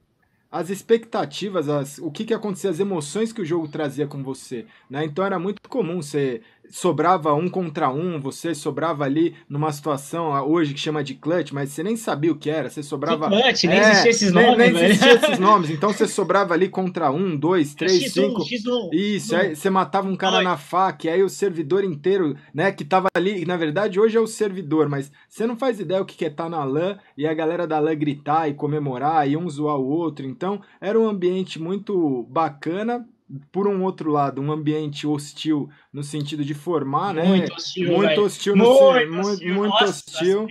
as 0.55 0.71
expectativas, 0.71 1.69
as, 1.69 1.99
o 1.99 2.12
que, 2.12 2.25
que 2.25 2.33
acontecia, 2.33 2.71
as 2.71 2.79
emoções 2.79 3.33
que 3.33 3.43
o 3.43 3.44
jogo 3.44 3.67
trazia 3.67 4.06
com 4.06 4.23
você. 4.23 4.67
Né? 4.89 5.05
Então 5.05 5.25
era 5.25 5.37
muito 5.37 5.61
comum 5.69 6.01
você 6.01 6.43
sobrava 6.74 7.32
um 7.34 7.48
contra 7.48 7.88
um, 7.88 8.20
você 8.20 8.52
sobrava 8.52 9.04
ali 9.04 9.36
numa 9.48 9.72
situação 9.72 10.34
ah, 10.34 10.43
hoje 10.43 10.74
que 10.74 10.81
chama 10.81 11.04
de 11.04 11.14
clutch, 11.14 11.52
mas 11.52 11.70
você 11.70 11.84
nem 11.84 11.96
sabia 11.96 12.32
o 12.32 12.36
que 12.36 12.50
era, 12.50 12.69
você 12.69 12.82
sobrava. 12.82 13.28
Clutch, 13.28 13.62
nem 13.62 13.78
é, 13.78 13.90
existia 13.90 14.10
esses 14.10 14.32
nomes. 14.32 14.58
Nem, 14.58 14.72
nem 14.72 14.84
existia 14.86 15.14
esses 15.22 15.38
nomes, 15.38 15.70
então 15.70 15.93
você 15.93 16.08
sobrava 16.08 16.52
ali 16.52 16.69
contra 16.69 17.12
um, 17.12 17.36
dois, 17.36 17.76
três, 17.76 18.02
X1, 18.02 18.10
cinco. 18.10 18.43
X1, 18.43 18.93
Isso, 18.93 19.36
aí 19.36 19.54
você 19.54 19.70
matava 19.70 20.08
um 20.08 20.16
cara 20.16 20.38
Oi. 20.38 20.43
na 20.43 20.56
faca, 20.56 21.06
e 21.06 21.10
aí 21.10 21.22
o 21.22 21.28
servidor 21.28 21.84
inteiro, 21.84 22.36
né, 22.52 22.72
que 22.72 22.84
tava 22.84 23.06
ali, 23.16 23.46
na 23.46 23.56
verdade 23.56 24.00
hoje 24.00 24.16
é 24.16 24.20
o 24.20 24.26
servidor, 24.26 24.88
mas 24.88 25.12
você 25.28 25.46
não 25.46 25.56
faz 25.56 25.78
ideia 25.78 26.02
o 26.02 26.04
que 26.04 26.24
é 26.24 26.28
estar 26.28 26.44
tá 26.44 26.50
na 26.50 26.64
LAN 26.64 26.98
e 27.16 27.24
a 27.24 27.32
galera 27.32 27.69
da 27.69 27.78
LAN 27.78 27.94
gritar 27.94 28.48
e 28.48 28.54
comemorar 28.54 29.31
e 29.31 29.36
um 29.36 29.48
zoar 29.48 29.76
o 29.76 29.86
outro, 29.86 30.26
então 30.26 30.60
era 30.81 30.98
um 30.98 31.08
ambiente 31.08 31.60
muito 31.60 32.24
bacana 32.28 33.06
por 33.50 33.67
um 33.67 33.82
outro 33.82 34.10
lado, 34.10 34.41
um 34.41 34.50
ambiente 34.53 35.06
hostil 35.06 35.69
no 35.93 36.03
sentido 36.03 36.44
de 36.44 36.55
formar, 36.55 37.14
né? 37.14 37.24
Muito 37.24 37.55
hostil, 37.55 37.93
muito 37.93 38.20
hostil, 38.20 38.56
no 38.56 38.64
muito, 38.64 39.12
muito 39.12 39.29
hostil. 39.29 39.55
Muito 39.55 39.70
Nossa, 39.72 39.84
hostil. 39.84 40.48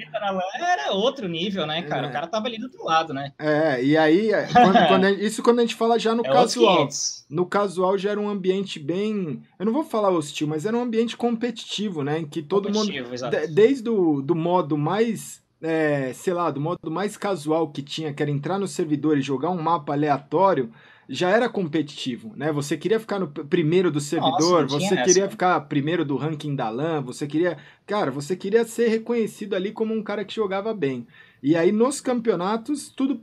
Era 0.56 0.92
outro 0.94 1.28
nível, 1.28 1.66
né, 1.66 1.82
cara? 1.84 2.08
É. 2.08 2.10
O 2.10 2.14
cara 2.14 2.28
tava 2.28 2.48
ali 2.48 2.58
do 2.58 2.66
outro 2.66 2.84
lado, 2.84 3.14
né? 3.14 3.34
É, 3.40 3.84
e 3.84 3.98
aí, 3.98 4.32
é, 4.32 4.48
quando, 4.48 4.74
quando 4.88 5.10
isso 5.10 5.44
quando 5.44 5.60
a 5.60 5.62
gente 5.62 5.76
fala 5.76 6.00
já 6.00 6.16
no 6.16 6.26
é 6.26 6.30
casual. 6.30 6.88
No 7.30 7.46
casual 7.46 7.98
já 7.98 8.12
era 8.12 8.20
um 8.20 8.30
ambiente 8.30 8.80
bem. 8.80 9.42
Eu 9.60 9.66
não 9.66 9.74
vou 9.74 9.84
falar 9.84 10.10
hostil, 10.10 10.48
mas 10.48 10.66
era 10.66 10.78
um 10.78 10.82
ambiente 10.82 11.18
competitivo, 11.18 12.04
né? 12.04 12.20
Em 12.20 12.26
que 12.26 12.42
todo 12.42 12.72
mundo. 12.72 12.92
Exato. 12.92 13.36
Desde 13.52 13.90
o 13.90 14.22
do 14.22 14.36
modo 14.36 14.78
mais 14.78 15.44
é, 15.64 16.12
sei 16.14 16.34
lá, 16.34 16.52
do 16.52 16.60
modo 16.60 16.92
mais 16.92 17.16
casual 17.16 17.70
que 17.70 17.82
tinha, 17.82 18.14
que 18.14 18.22
era 18.22 18.30
entrar 18.30 18.60
no 18.60 18.68
servidor 18.68 19.18
e 19.18 19.22
jogar 19.22 19.50
um 19.50 19.62
mapa 19.62 19.94
aleatório, 19.94 20.70
já 21.08 21.30
era 21.30 21.50
competitivo, 21.50 22.34
né? 22.36 22.52
Você 22.52 22.78
queria 22.78 23.00
ficar 23.00 23.20
no 23.20 23.28
primeiro 23.28 23.92
do 23.92 24.00
servidor, 24.00 24.64
Nossa, 24.64 24.80
você 24.80 24.96
queria 25.04 25.24
essa. 25.24 25.32
ficar 25.32 25.60
primeiro 25.62 26.06
do 26.06 26.16
ranking 26.16 26.56
da 26.56 26.70
LAN, 26.70 27.02
você 27.02 27.28
queria, 27.28 27.58
cara, 27.86 28.12
você 28.12 28.36
queria 28.36 28.66
ser 28.66 28.88
reconhecido 28.88 29.56
ali 29.56 29.72
como 29.72 29.94
um 29.94 30.02
cara 30.04 30.24
que 30.24 30.34
jogava 30.34 30.74
bem. 30.74 31.08
E 31.44 31.58
aí 31.58 31.74
nos 31.74 32.00
campeonatos 32.00 32.90
tudo 32.90 33.20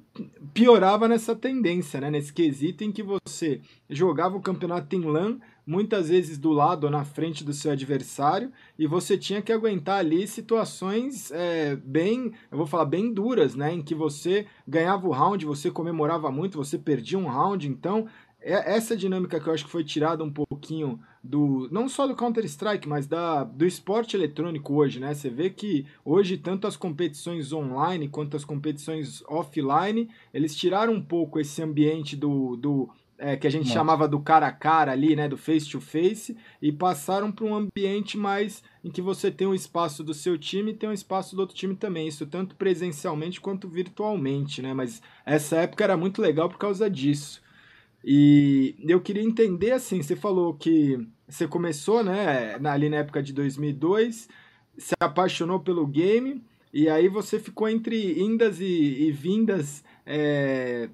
piorava 0.53 1.09
nessa 1.09 1.35
tendência, 1.35 2.03
né? 2.03 2.11
Nesse 2.11 2.31
quesito 2.31 2.85
em 2.85 2.93
que 2.93 3.03
você 3.03 3.63
jogava 3.89 4.37
o 4.37 4.43
campeonato 4.43 4.95
em 4.95 5.01
LAN, 5.01 5.39
muitas 5.67 6.11
vezes 6.11 6.37
do 6.37 6.51
lado 6.51 6.85
ou 6.85 6.91
na 6.91 7.03
frente 7.03 7.43
do 7.43 7.55
seu 7.55 7.73
adversário, 7.73 8.53
e 8.79 8.87
você 8.87 9.17
tinha 9.17 9.41
que 9.41 9.51
aguentar 9.51 10.01
ali 10.01 10.27
situações 10.27 11.31
é, 11.31 11.77
bem, 11.77 12.35
eu 12.53 12.59
vou 12.59 12.67
falar, 12.67 12.85
bem 12.85 13.11
duras, 13.11 13.55
né? 13.55 13.73
Em 13.73 13.83
que 13.83 13.95
você 13.95 14.47
ganhava 14.69 15.09
o 15.09 15.13
round, 15.13 15.47
você 15.47 15.71
comemorava 15.71 16.31
muito, 16.31 16.59
você 16.59 16.77
perdia 16.77 17.19
um 17.19 17.27
round, 17.27 17.67
então 17.67 18.07
é 18.39 18.77
essa 18.77 18.95
dinâmica 18.95 19.41
que 19.41 19.49
eu 19.49 19.55
acho 19.55 19.65
que 19.65 19.71
foi 19.71 19.83
tirada 19.83 20.23
um 20.23 20.31
pouquinho 20.31 21.01
do 21.23 21.69
não 21.71 21.89
só 21.89 22.07
do 22.07 22.17
Counter 22.17 22.45
Strike, 22.47 22.89
mas 22.89 23.07
da 23.07 23.45
do 23.45 23.67
esporte 23.67 24.17
eletrônico 24.17 24.75
hoje, 24.75 24.99
né? 24.99 25.13
Você 25.13 25.29
vê 25.29 25.51
que 25.51 25.87
hoje 26.05 26.39
tanto 26.39 26.67
as 26.67 26.77
competições 26.77 27.53
online 27.53 28.09
quanto 28.09 28.37
as 28.37 28.45
competições 28.45 29.23
offline, 29.29 30.09
eles 30.33 30.57
tiraram 30.57 30.95
um 30.95 31.03
pouco 31.03 31.39
esse 31.39 31.63
ambiente 31.63 32.17
do, 32.17 32.57
do 32.57 32.89
é, 33.19 33.37
que 33.37 33.47
a 33.47 33.51
gente 33.51 33.65
Nossa. 33.65 33.75
chamava 33.75 34.09
do 34.09 34.19
cara 34.19 34.47
a 34.47 34.53
cara 34.53 34.93
ali, 34.93 35.15
né, 35.15 35.29
do 35.29 35.37
face 35.37 35.69
to 35.69 35.79
face, 35.79 36.35
e 36.61 36.73
passaram 36.73 37.31
para 37.31 37.45
um 37.45 37.55
ambiente 37.55 38.17
mais 38.17 38.63
em 38.83 38.91
que 38.91 39.03
você 39.03 39.31
tem 39.31 39.47
um 39.47 39.55
espaço 39.55 40.03
do 40.03 40.15
seu 40.15 40.39
time 40.39 40.71
e 40.71 40.75
tem 40.75 40.89
um 40.89 40.93
espaço 40.93 41.37
do 41.37 41.41
outro 41.41 41.55
time 41.55 41.77
também, 41.77 42.09
isso 42.09 42.27
tanto 42.27 42.57
presencialmente 42.57 43.39
quanto 43.39 43.69
virtualmente, 43.69 44.63
né? 44.63 44.73
Mas 44.73 45.03
essa 45.27 45.57
época 45.57 45.85
era 45.85 45.99
muito 45.99 46.23
legal 46.23 46.49
por 46.49 46.57
causa 46.57 46.89
disso. 46.89 47.43
E 48.05 48.75
eu 48.81 49.01
queria 49.01 49.23
entender 49.23 49.73
assim, 49.73 50.03
você 50.03 50.17
falou 50.17 50.55
que 50.55 50.99
você 51.29 51.47
começou, 51.47 52.03
né, 52.03 52.59
ali 52.65 52.89
na 52.89 52.99
época 52.99 53.23
de 53.23 53.33
2002, 53.33 54.29
se 54.79 54.95
apaixonou 54.99 55.61
pelo 55.61 55.87
game 55.87 56.43
e 56.73 56.89
aí 56.89 57.09
você 57.09 57.39
ficou 57.39 57.69
entre 57.69 58.21
indas 58.21 58.61
e, 58.61 58.65
e 58.65 59.13
vindas 59.13 59.85
é, 60.07 60.89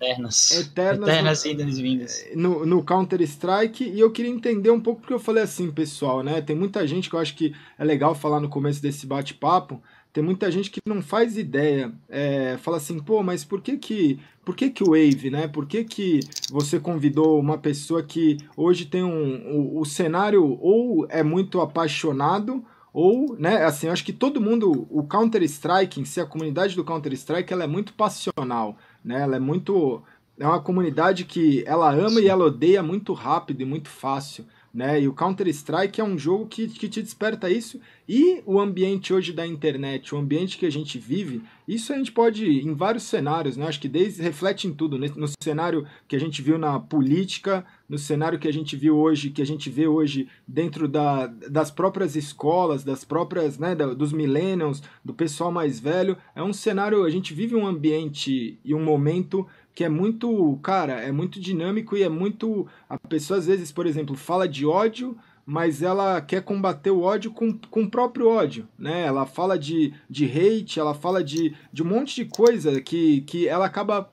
eternas, 0.00 0.50
eternas, 0.50 1.08
eternas 1.08 1.44
no, 1.44 1.50
indas 1.50 1.78
e 1.78 1.82
vindas. 1.82 2.26
no, 2.34 2.66
no 2.66 2.84
Counter 2.84 3.20
Strike 3.22 3.84
e 3.84 3.98
eu 3.98 4.10
queria 4.10 4.30
entender 4.30 4.70
um 4.70 4.80
pouco 4.80 5.00
porque 5.00 5.14
eu 5.14 5.20
falei 5.20 5.42
assim, 5.42 5.70
pessoal, 5.70 6.22
né, 6.22 6.40
tem 6.42 6.54
muita 6.54 6.86
gente 6.86 7.08
que 7.08 7.16
eu 7.16 7.20
acho 7.20 7.34
que 7.34 7.54
é 7.78 7.84
legal 7.84 8.14
falar 8.14 8.40
no 8.40 8.48
começo 8.48 8.82
desse 8.82 9.06
bate-papo 9.06 9.82
tem 10.12 10.22
muita 10.24 10.50
gente 10.50 10.70
que 10.70 10.80
não 10.84 11.00
faz 11.00 11.36
ideia, 11.38 11.92
é, 12.08 12.56
fala 12.58 12.78
assim, 12.78 12.98
pô, 12.98 13.22
mas 13.22 13.44
por 13.44 13.60
que 13.60 13.76
que, 13.76 14.18
por 14.44 14.56
que 14.56 14.70
que 14.70 14.82
o 14.82 14.88
Wave, 14.90 15.30
né? 15.30 15.46
Por 15.46 15.66
que 15.66 15.84
que 15.84 16.20
você 16.50 16.80
convidou 16.80 17.38
uma 17.38 17.58
pessoa 17.58 18.02
que 18.02 18.38
hoje 18.56 18.86
tem 18.86 19.04
um, 19.04 19.56
o, 19.56 19.80
o 19.80 19.84
cenário 19.84 20.58
ou 20.60 21.06
é 21.08 21.22
muito 21.22 21.60
apaixonado 21.60 22.64
ou, 22.92 23.36
né, 23.38 23.64
assim, 23.64 23.86
eu 23.86 23.92
acho 23.92 24.04
que 24.04 24.12
todo 24.12 24.40
mundo, 24.40 24.86
o 24.90 25.04
Counter-Strike 25.04 26.00
em 26.00 26.04
si, 26.04 26.20
a 26.20 26.26
comunidade 26.26 26.74
do 26.74 26.84
Counter-Strike, 26.84 27.52
ela 27.52 27.62
é 27.64 27.68
muito 27.68 27.92
passional, 27.94 28.76
né? 29.04 29.22
Ela 29.22 29.36
é 29.36 29.38
muito, 29.38 30.02
é 30.36 30.44
uma 30.44 30.60
comunidade 30.60 31.24
que 31.24 31.62
ela 31.66 31.92
ama 31.92 32.20
e 32.20 32.26
ela 32.26 32.46
odeia 32.46 32.82
muito 32.82 33.12
rápido 33.12 33.60
e 33.60 33.64
muito 33.64 33.88
fácil 33.88 34.44
né? 34.72 35.00
E 35.00 35.08
o 35.08 35.12
Counter-Strike 35.12 36.00
é 36.00 36.04
um 36.04 36.16
jogo 36.16 36.46
que, 36.46 36.68
que 36.68 36.88
te 36.88 37.02
desperta 37.02 37.50
isso. 37.50 37.80
E 38.08 38.42
o 38.46 38.58
ambiente 38.58 39.12
hoje 39.12 39.32
da 39.32 39.46
internet, 39.46 40.14
o 40.14 40.18
ambiente 40.18 40.58
que 40.58 40.66
a 40.66 40.70
gente 40.70 40.98
vive, 40.98 41.42
isso 41.66 41.92
a 41.92 41.96
gente 41.96 42.10
pode 42.10 42.44
em 42.44 42.74
vários 42.74 43.04
cenários, 43.04 43.56
né? 43.56 43.66
Acho 43.66 43.80
que 43.80 43.88
desde 43.88 44.22
reflete 44.22 44.66
em 44.66 44.72
tudo, 44.72 44.98
no 44.98 45.28
cenário 45.40 45.86
que 46.08 46.16
a 46.16 46.18
gente 46.18 46.42
viu 46.42 46.58
na 46.58 46.80
política, 46.80 47.64
no 47.88 47.98
cenário 47.98 48.38
que 48.38 48.48
a 48.48 48.52
gente 48.52 48.76
viu 48.76 48.96
hoje, 48.96 49.30
que 49.30 49.42
a 49.42 49.46
gente 49.46 49.70
vê 49.70 49.86
hoje 49.86 50.28
dentro 50.46 50.88
da, 50.88 51.26
das 51.26 51.70
próprias 51.70 52.16
escolas, 52.16 52.82
das 52.84 53.04
próprias, 53.04 53.58
né, 53.58 53.74
da, 53.74 53.94
dos 53.94 54.12
millennials, 54.12 54.82
do 55.04 55.12
pessoal 55.12 55.50
mais 55.52 55.78
velho, 55.78 56.16
é 56.34 56.42
um 56.42 56.52
cenário, 56.52 57.04
a 57.04 57.10
gente 57.10 57.34
vive 57.34 57.54
um 57.54 57.66
ambiente 57.66 58.58
e 58.64 58.74
um 58.74 58.82
momento 58.82 59.46
que 59.80 59.84
é 59.84 59.88
muito, 59.88 60.58
cara, 60.62 61.00
é 61.00 61.10
muito 61.10 61.40
dinâmico 61.40 61.96
e 61.96 62.02
é 62.02 62.08
muito. 62.10 62.66
A 62.86 62.98
pessoa 62.98 63.38
às 63.38 63.46
vezes, 63.46 63.72
por 63.72 63.86
exemplo, 63.86 64.14
fala 64.14 64.46
de 64.46 64.66
ódio, 64.66 65.16
mas 65.46 65.80
ela 65.80 66.20
quer 66.20 66.42
combater 66.42 66.90
o 66.90 67.00
ódio 67.00 67.30
com, 67.30 67.56
com 67.56 67.84
o 67.84 67.90
próprio 67.90 68.28
ódio, 68.28 68.68
né? 68.78 69.06
Ela 69.06 69.24
fala 69.24 69.58
de, 69.58 69.94
de 70.06 70.26
hate, 70.26 70.78
ela 70.78 70.92
fala 70.92 71.24
de, 71.24 71.56
de 71.72 71.82
um 71.82 71.86
monte 71.86 72.14
de 72.14 72.26
coisa 72.26 72.78
que, 72.82 73.22
que 73.22 73.48
ela 73.48 73.64
acaba 73.64 74.10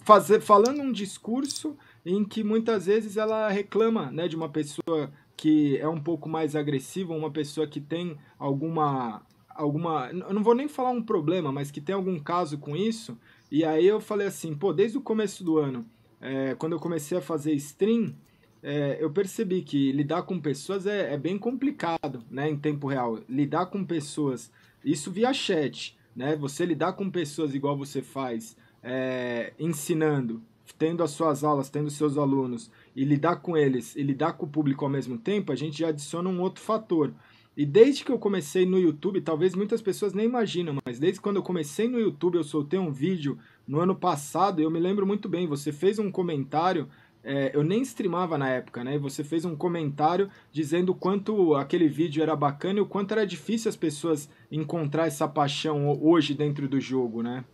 fazer, 0.00 0.40
falando 0.40 0.80
um 0.80 0.92
discurso 0.92 1.76
em 2.02 2.24
que 2.24 2.42
muitas 2.42 2.86
vezes 2.86 3.18
ela 3.18 3.50
reclama, 3.50 4.10
né, 4.10 4.28
de 4.28 4.34
uma 4.34 4.48
pessoa 4.48 5.12
que 5.36 5.76
é 5.76 5.86
um 5.86 6.00
pouco 6.00 6.26
mais 6.26 6.56
agressiva, 6.56 7.12
uma 7.12 7.30
pessoa 7.30 7.66
que 7.66 7.82
tem 7.82 8.16
alguma 8.38 9.20
alguma, 9.58 10.08
eu 10.10 10.32
não 10.32 10.42
vou 10.42 10.54
nem 10.54 10.68
falar 10.68 10.90
um 10.90 11.02
problema, 11.02 11.50
mas 11.50 11.68
que 11.70 11.80
tem 11.80 11.94
algum 11.94 12.16
caso 12.20 12.58
com 12.58 12.76
isso, 12.76 13.18
e 13.50 13.64
aí 13.64 13.86
eu 13.86 14.00
falei 14.00 14.26
assim, 14.26 14.54
pô, 14.54 14.72
desde 14.72 14.98
o 14.98 15.02
começo 15.02 15.42
do 15.42 15.58
ano, 15.58 15.86
é, 16.20 16.54
quando 16.54 16.72
eu 16.72 16.80
comecei 16.80 17.16
a 17.16 17.22
fazer 17.22 17.52
stream, 17.54 18.14
é, 18.62 18.98
eu 19.00 19.10
percebi 19.10 19.62
que 19.62 19.92
lidar 19.92 20.22
com 20.22 20.40
pessoas 20.40 20.86
é, 20.86 21.14
é, 21.14 21.16
bem 21.16 21.38
complicado, 21.38 22.24
né, 22.30 22.50
em 22.50 22.56
tempo 22.56 22.88
real. 22.88 23.20
Lidar 23.28 23.66
com 23.66 23.84
pessoas, 23.84 24.50
isso 24.84 25.10
via 25.10 25.32
chat, 25.32 25.96
né, 26.14 26.36
você 26.36 26.66
lidar 26.66 26.94
com 26.94 27.10
pessoas 27.10 27.54
igual 27.54 27.76
você 27.76 28.02
faz, 28.02 28.56
é, 28.82 29.52
ensinando, 29.58 30.42
tendo 30.78 31.02
as 31.02 31.12
suas 31.12 31.44
aulas, 31.44 31.70
tendo 31.70 31.90
seus 31.90 32.18
alunos, 32.18 32.70
e 32.94 33.04
lidar 33.04 33.36
com 33.36 33.56
eles, 33.56 33.96
e 33.96 34.02
lidar 34.02 34.34
com 34.34 34.46
o 34.46 34.48
público 34.48 34.84
ao 34.84 34.90
mesmo 34.90 35.16
tempo, 35.16 35.52
a 35.52 35.56
gente 35.56 35.78
já 35.78 35.88
adiciona 35.88 36.28
um 36.28 36.40
outro 36.40 36.62
fator. 36.62 37.12
E 37.58 37.66
desde 37.66 38.04
que 38.04 38.12
eu 38.12 38.20
comecei 38.20 38.64
no 38.64 38.78
YouTube, 38.78 39.20
talvez 39.20 39.52
muitas 39.52 39.82
pessoas 39.82 40.14
nem 40.14 40.24
imaginam, 40.24 40.76
mas 40.86 41.00
desde 41.00 41.20
quando 41.20 41.38
eu 41.38 41.42
comecei 41.42 41.88
no 41.88 41.98
YouTube, 41.98 42.36
eu 42.36 42.44
soltei 42.44 42.78
um 42.78 42.92
vídeo 42.92 43.36
no 43.66 43.80
ano 43.80 43.96
passado, 43.96 44.62
eu 44.62 44.70
me 44.70 44.78
lembro 44.78 45.04
muito 45.04 45.28
bem, 45.28 45.44
você 45.44 45.72
fez 45.72 45.98
um 45.98 46.08
comentário, 46.08 46.88
é, 47.24 47.50
eu 47.52 47.64
nem 47.64 47.82
streamava 47.82 48.38
na 48.38 48.48
época, 48.48 48.84
né? 48.84 48.94
E 48.94 48.98
você 48.98 49.24
fez 49.24 49.44
um 49.44 49.56
comentário 49.56 50.30
dizendo 50.52 50.90
o 50.90 50.94
quanto 50.94 51.56
aquele 51.56 51.88
vídeo 51.88 52.22
era 52.22 52.36
bacana 52.36 52.78
e 52.78 52.82
o 52.82 52.86
quanto 52.86 53.10
era 53.10 53.26
difícil 53.26 53.68
as 53.68 53.76
pessoas 53.76 54.30
encontrar 54.52 55.08
essa 55.08 55.26
paixão 55.26 55.98
hoje 56.00 56.34
dentro 56.34 56.68
do 56.68 56.80
jogo, 56.80 57.24
né? 57.24 57.44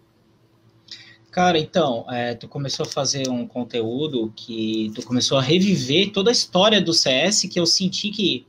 Cara, 1.31 1.59
então, 1.59 2.05
é, 2.11 2.35
tu 2.35 2.47
começou 2.47 2.85
a 2.85 2.89
fazer 2.91 3.31
um 3.31 3.47
conteúdo 3.47 4.31
que 4.37 4.93
tu 4.95 5.03
começou 5.03 5.39
a 5.39 5.43
reviver 5.43 6.13
toda 6.13 6.31
a 6.31 6.33
história 6.33 6.79
do 6.79 6.93
CS 6.93 7.49
que 7.51 7.59
eu 7.59 7.65
senti 7.65 8.11
que 8.11 8.47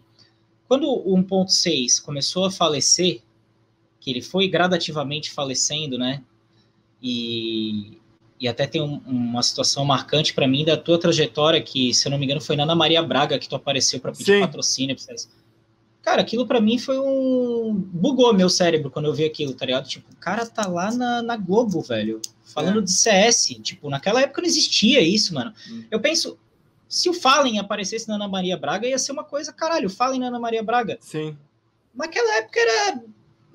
quando 0.68 0.90
o 0.90 1.16
1.6 1.18 2.02
começou 2.02 2.46
a 2.46 2.52
falecer, 2.52 3.22
que 4.00 4.10
ele 4.10 4.22
foi 4.22 4.48
gradativamente 4.48 5.32
falecendo, 5.32 5.98
né? 5.98 6.24
E, 7.02 8.00
e 8.40 8.48
até 8.48 8.66
tem 8.68 8.82
um, 8.82 9.02
uma 9.06 9.44
situação 9.44 9.86
marcante 9.86 10.34
para 10.34 10.48
mim 10.48 10.66
da 10.66 10.78
tua 10.78 11.00
trajetória, 11.00 11.62
que, 11.62 11.94
se 11.94 12.08
eu 12.08 12.12
não 12.12 12.18
me 12.18 12.26
engano, 12.26 12.42
foi 12.42 12.56
na 12.56 12.64
Ana 12.64 12.76
Maria 12.76 13.02
Braga 13.02 13.40
que 13.40 13.48
tu 13.48 13.56
apareceu 13.56 14.00
para 14.00 14.12
pedir 14.12 14.26
Sim. 14.26 14.42
patrocínio. 14.42 14.96
Cara, 16.02 16.22
aquilo 16.22 16.46
para 16.46 16.62
mim 16.62 16.78
foi 16.78 17.00
um. 17.00 17.74
bugou 17.74 18.32
meu 18.32 18.50
cérebro 18.50 18.92
quando 18.92 19.06
eu 19.06 19.14
vi 19.14 19.26
aquilo, 19.26 19.56
tá 19.56 19.66
ligado? 19.66 19.88
Tipo, 19.88 20.12
o 20.12 20.16
cara 20.18 20.46
tá 20.46 20.68
lá 20.68 20.92
na, 20.92 21.24
na 21.24 21.36
Globo, 21.36 21.82
velho, 21.82 22.22
falando 22.44 22.80
é. 22.80 22.84
de 22.84 22.92
CS. 22.92 23.60
Tipo, 23.64 23.90
naquela 23.90 24.22
época 24.22 24.42
não 24.42 24.48
existia 24.48 25.02
isso, 25.02 25.34
mano. 25.34 25.52
Hum. 25.68 25.84
Eu 25.90 26.00
penso, 26.00 26.38
se 26.88 27.10
o 27.10 27.14
Fallen 27.14 27.60
aparecesse 27.60 28.08
na 28.08 28.16
Ana 28.16 28.28
Maria 28.28 28.58
Braga, 28.58 28.88
ia 28.88 28.98
ser 28.98 29.12
uma 29.12 29.24
coisa, 29.24 29.52
caralho, 29.52 29.88
o 29.88 29.90
Fallen 29.90 30.20
na 30.20 30.28
Ana 30.28 30.40
Maria 30.40 30.64
Braga. 30.64 30.98
Sim. 31.02 31.38
Naquela 31.94 32.38
época 32.38 32.60
era 32.60 33.02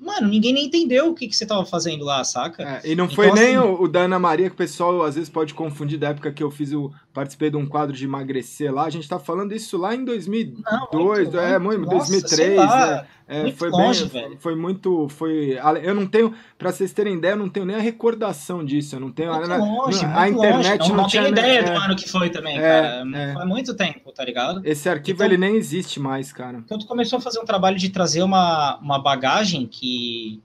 mano, 0.01 0.27
ninguém 0.27 0.51
nem 0.51 0.65
entendeu 0.65 1.09
o 1.09 1.13
que, 1.13 1.27
que 1.27 1.35
você 1.35 1.45
tava 1.45 1.63
fazendo 1.63 2.03
lá, 2.03 2.23
saca? 2.23 2.63
É, 2.63 2.91
e 2.91 2.95
não 2.95 3.07
foi 3.07 3.27
então, 3.27 3.35
nem 3.35 3.55
assim, 3.55 3.67
o, 3.67 3.83
o, 3.83 3.87
da 3.87 4.01
Ana 4.01 4.17
Maria 4.17 4.49
que 4.49 4.55
o 4.55 4.57
pessoal 4.57 5.03
às 5.03 5.13
vezes 5.13 5.29
pode 5.29 5.53
confundir 5.53 5.99
da 5.99 6.09
época 6.09 6.31
que 6.31 6.41
eu 6.41 6.49
fiz 6.49 6.73
o. 6.73 6.91
participei 7.13 7.49
de 7.49 7.57
um 7.57 7.65
quadro 7.65 7.95
de 7.95 8.05
emagrecer 8.05 8.73
lá. 8.73 8.83
A 8.85 8.89
gente 8.89 9.07
tá 9.07 9.19
falando 9.19 9.53
isso 9.53 9.77
lá 9.77 9.93
em 9.93 10.03
2002, 10.03 10.63
não, 10.63 11.03
muito, 11.03 11.37
é, 11.37 11.59
muito, 11.59 11.81
nossa, 11.81 12.11
2003. 12.11 12.57
Lá, 12.57 13.07
é, 13.27 13.49
é, 13.49 13.51
foi 13.51 13.69
longe, 13.69 14.05
bem, 14.05 14.23
velho. 14.23 14.37
Foi 14.39 14.55
muito. 14.55 15.07
Foi, 15.09 15.57
eu 15.83 15.95
não 15.95 16.05
tenho, 16.05 16.33
pra 16.57 16.71
vocês 16.71 16.91
terem 16.93 17.15
ideia, 17.15 17.33
eu 17.33 17.37
não 17.37 17.49
tenho 17.49 17.65
nem 17.65 17.75
a 17.75 17.79
recordação 17.79 18.63
disso. 18.63 18.95
Eu 18.95 18.99
não 18.99 19.11
tenho. 19.11 19.33
Muito 19.33 19.51
a, 19.51 19.57
longe, 19.57 20.05
a, 20.05 20.21
a 20.21 20.29
internet 20.29 20.79
longe. 20.79 20.79
não, 20.79 20.87
não, 20.87 21.03
não 21.03 21.07
tinha 21.07 21.27
ideia 21.27 21.63
do 21.63 21.71
ano 21.71 21.95
que 21.95 22.09
foi 22.09 22.29
também, 22.29 22.57
é, 22.57 22.61
cara. 22.61 23.03
É. 23.15 23.33
Foi 23.33 23.45
muito 23.45 23.73
tempo, 23.75 24.11
tá 24.11 24.23
ligado? 24.25 24.61
Esse 24.65 24.89
arquivo 24.89 25.17
então, 25.17 25.27
ele 25.27 25.37
nem 25.37 25.55
existe 25.55 25.99
mais, 25.99 26.31
cara. 26.31 26.57
Então 26.57 26.77
tu 26.77 26.85
começou 26.85 27.19
a 27.19 27.21
fazer 27.21 27.39
um 27.39 27.45
trabalho 27.45 27.77
de 27.77 27.89
trazer 27.89 28.23
uma, 28.23 28.77
uma 28.77 28.99
bagagem 28.99 29.65
que 29.65 30.41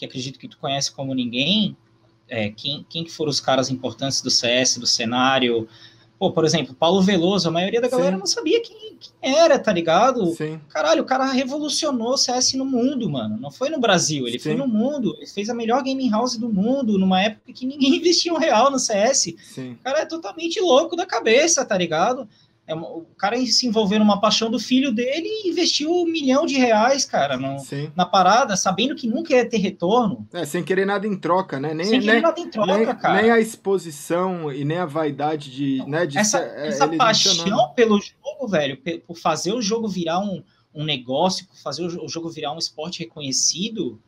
que 0.00 0.06
acredito 0.06 0.38
que 0.38 0.48
tu 0.48 0.56
conhece 0.56 0.90
como 0.90 1.14
ninguém, 1.14 1.76
é, 2.26 2.48
quem, 2.48 2.86
quem 2.88 3.04
que 3.04 3.10
foram 3.10 3.28
os 3.28 3.38
caras 3.38 3.70
importantes 3.70 4.22
do 4.22 4.30
CS, 4.30 4.78
do 4.78 4.86
cenário. 4.86 5.68
Pô, 6.20 6.30
por 6.30 6.44
exemplo, 6.44 6.74
Paulo 6.74 7.00
Veloso, 7.00 7.48
a 7.48 7.50
maioria 7.50 7.80
da 7.80 7.88
galera 7.88 8.12
Sim. 8.12 8.18
não 8.18 8.26
sabia 8.26 8.60
quem, 8.60 8.94
quem, 9.00 9.12
era, 9.22 9.58
tá 9.58 9.72
ligado? 9.72 10.34
Sim. 10.34 10.60
Caralho, 10.68 11.02
o 11.02 11.06
cara 11.06 11.24
revolucionou 11.32 12.12
o 12.12 12.16
CS 12.18 12.52
no 12.52 12.66
mundo, 12.66 13.08
mano. 13.08 13.38
Não 13.40 13.50
foi 13.50 13.70
no 13.70 13.80
Brasil, 13.80 14.28
ele 14.28 14.38
Sim. 14.38 14.50
foi 14.50 14.58
no 14.58 14.68
mundo. 14.68 15.16
Ele 15.16 15.26
fez 15.26 15.48
a 15.48 15.54
melhor 15.54 15.82
gaming 15.82 16.10
house 16.10 16.36
do 16.36 16.50
mundo, 16.50 16.98
numa 16.98 17.22
época 17.22 17.50
que 17.54 17.64
ninguém 17.64 17.96
investia 17.96 18.34
um 18.34 18.36
real 18.36 18.70
no 18.70 18.78
CS. 18.78 19.34
Sim. 19.42 19.72
O 19.72 19.76
cara 19.82 20.00
é 20.00 20.04
totalmente 20.04 20.60
louco 20.60 20.94
da 20.94 21.06
cabeça, 21.06 21.64
tá 21.64 21.78
ligado? 21.78 22.28
É, 22.70 22.74
o 22.74 23.04
cara 23.18 23.36
se 23.46 23.66
envolveu 23.66 23.98
numa 23.98 24.20
paixão 24.20 24.48
do 24.48 24.60
filho 24.60 24.92
dele 24.92 25.26
e 25.26 25.50
investiu 25.50 25.90
um 25.90 26.04
milhão 26.04 26.46
de 26.46 26.54
reais, 26.54 27.04
cara, 27.04 27.36
no, 27.36 27.56
na 27.96 28.06
parada, 28.06 28.56
sabendo 28.56 28.94
que 28.94 29.08
nunca 29.08 29.34
ia 29.34 29.44
ter 29.44 29.56
retorno. 29.56 30.24
É, 30.32 30.44
sem 30.44 30.62
querer 30.62 30.86
nada 30.86 31.04
em 31.04 31.18
troca, 31.18 31.58
né? 31.58 31.74
Nem, 31.74 31.84
sem 31.84 31.98
querer 31.98 32.12
nem, 32.12 32.22
nada 32.22 32.40
em 32.40 32.48
troca, 32.48 32.76
nem, 32.76 32.86
cara. 32.94 33.22
Nem 33.22 33.30
a 33.32 33.40
exposição 33.40 34.52
e 34.52 34.64
nem 34.64 34.78
a 34.78 34.86
vaidade 34.86 35.50
de. 35.50 35.84
Né, 35.84 36.06
de 36.06 36.16
essa 36.16 36.38
ser, 36.38 36.68
essa 36.68 36.86
paixão 36.86 37.72
pelo 37.74 38.00
jogo, 38.00 38.46
velho, 38.46 38.80
por 39.04 39.16
fazer 39.16 39.52
o 39.52 39.60
jogo 39.60 39.88
virar 39.88 40.20
um, 40.20 40.40
um 40.72 40.84
negócio, 40.84 41.48
por 41.48 41.56
fazer 41.56 41.82
o 41.84 42.08
jogo 42.08 42.30
virar 42.30 42.52
um 42.52 42.58
esporte 42.58 43.00
reconhecido, 43.00 44.00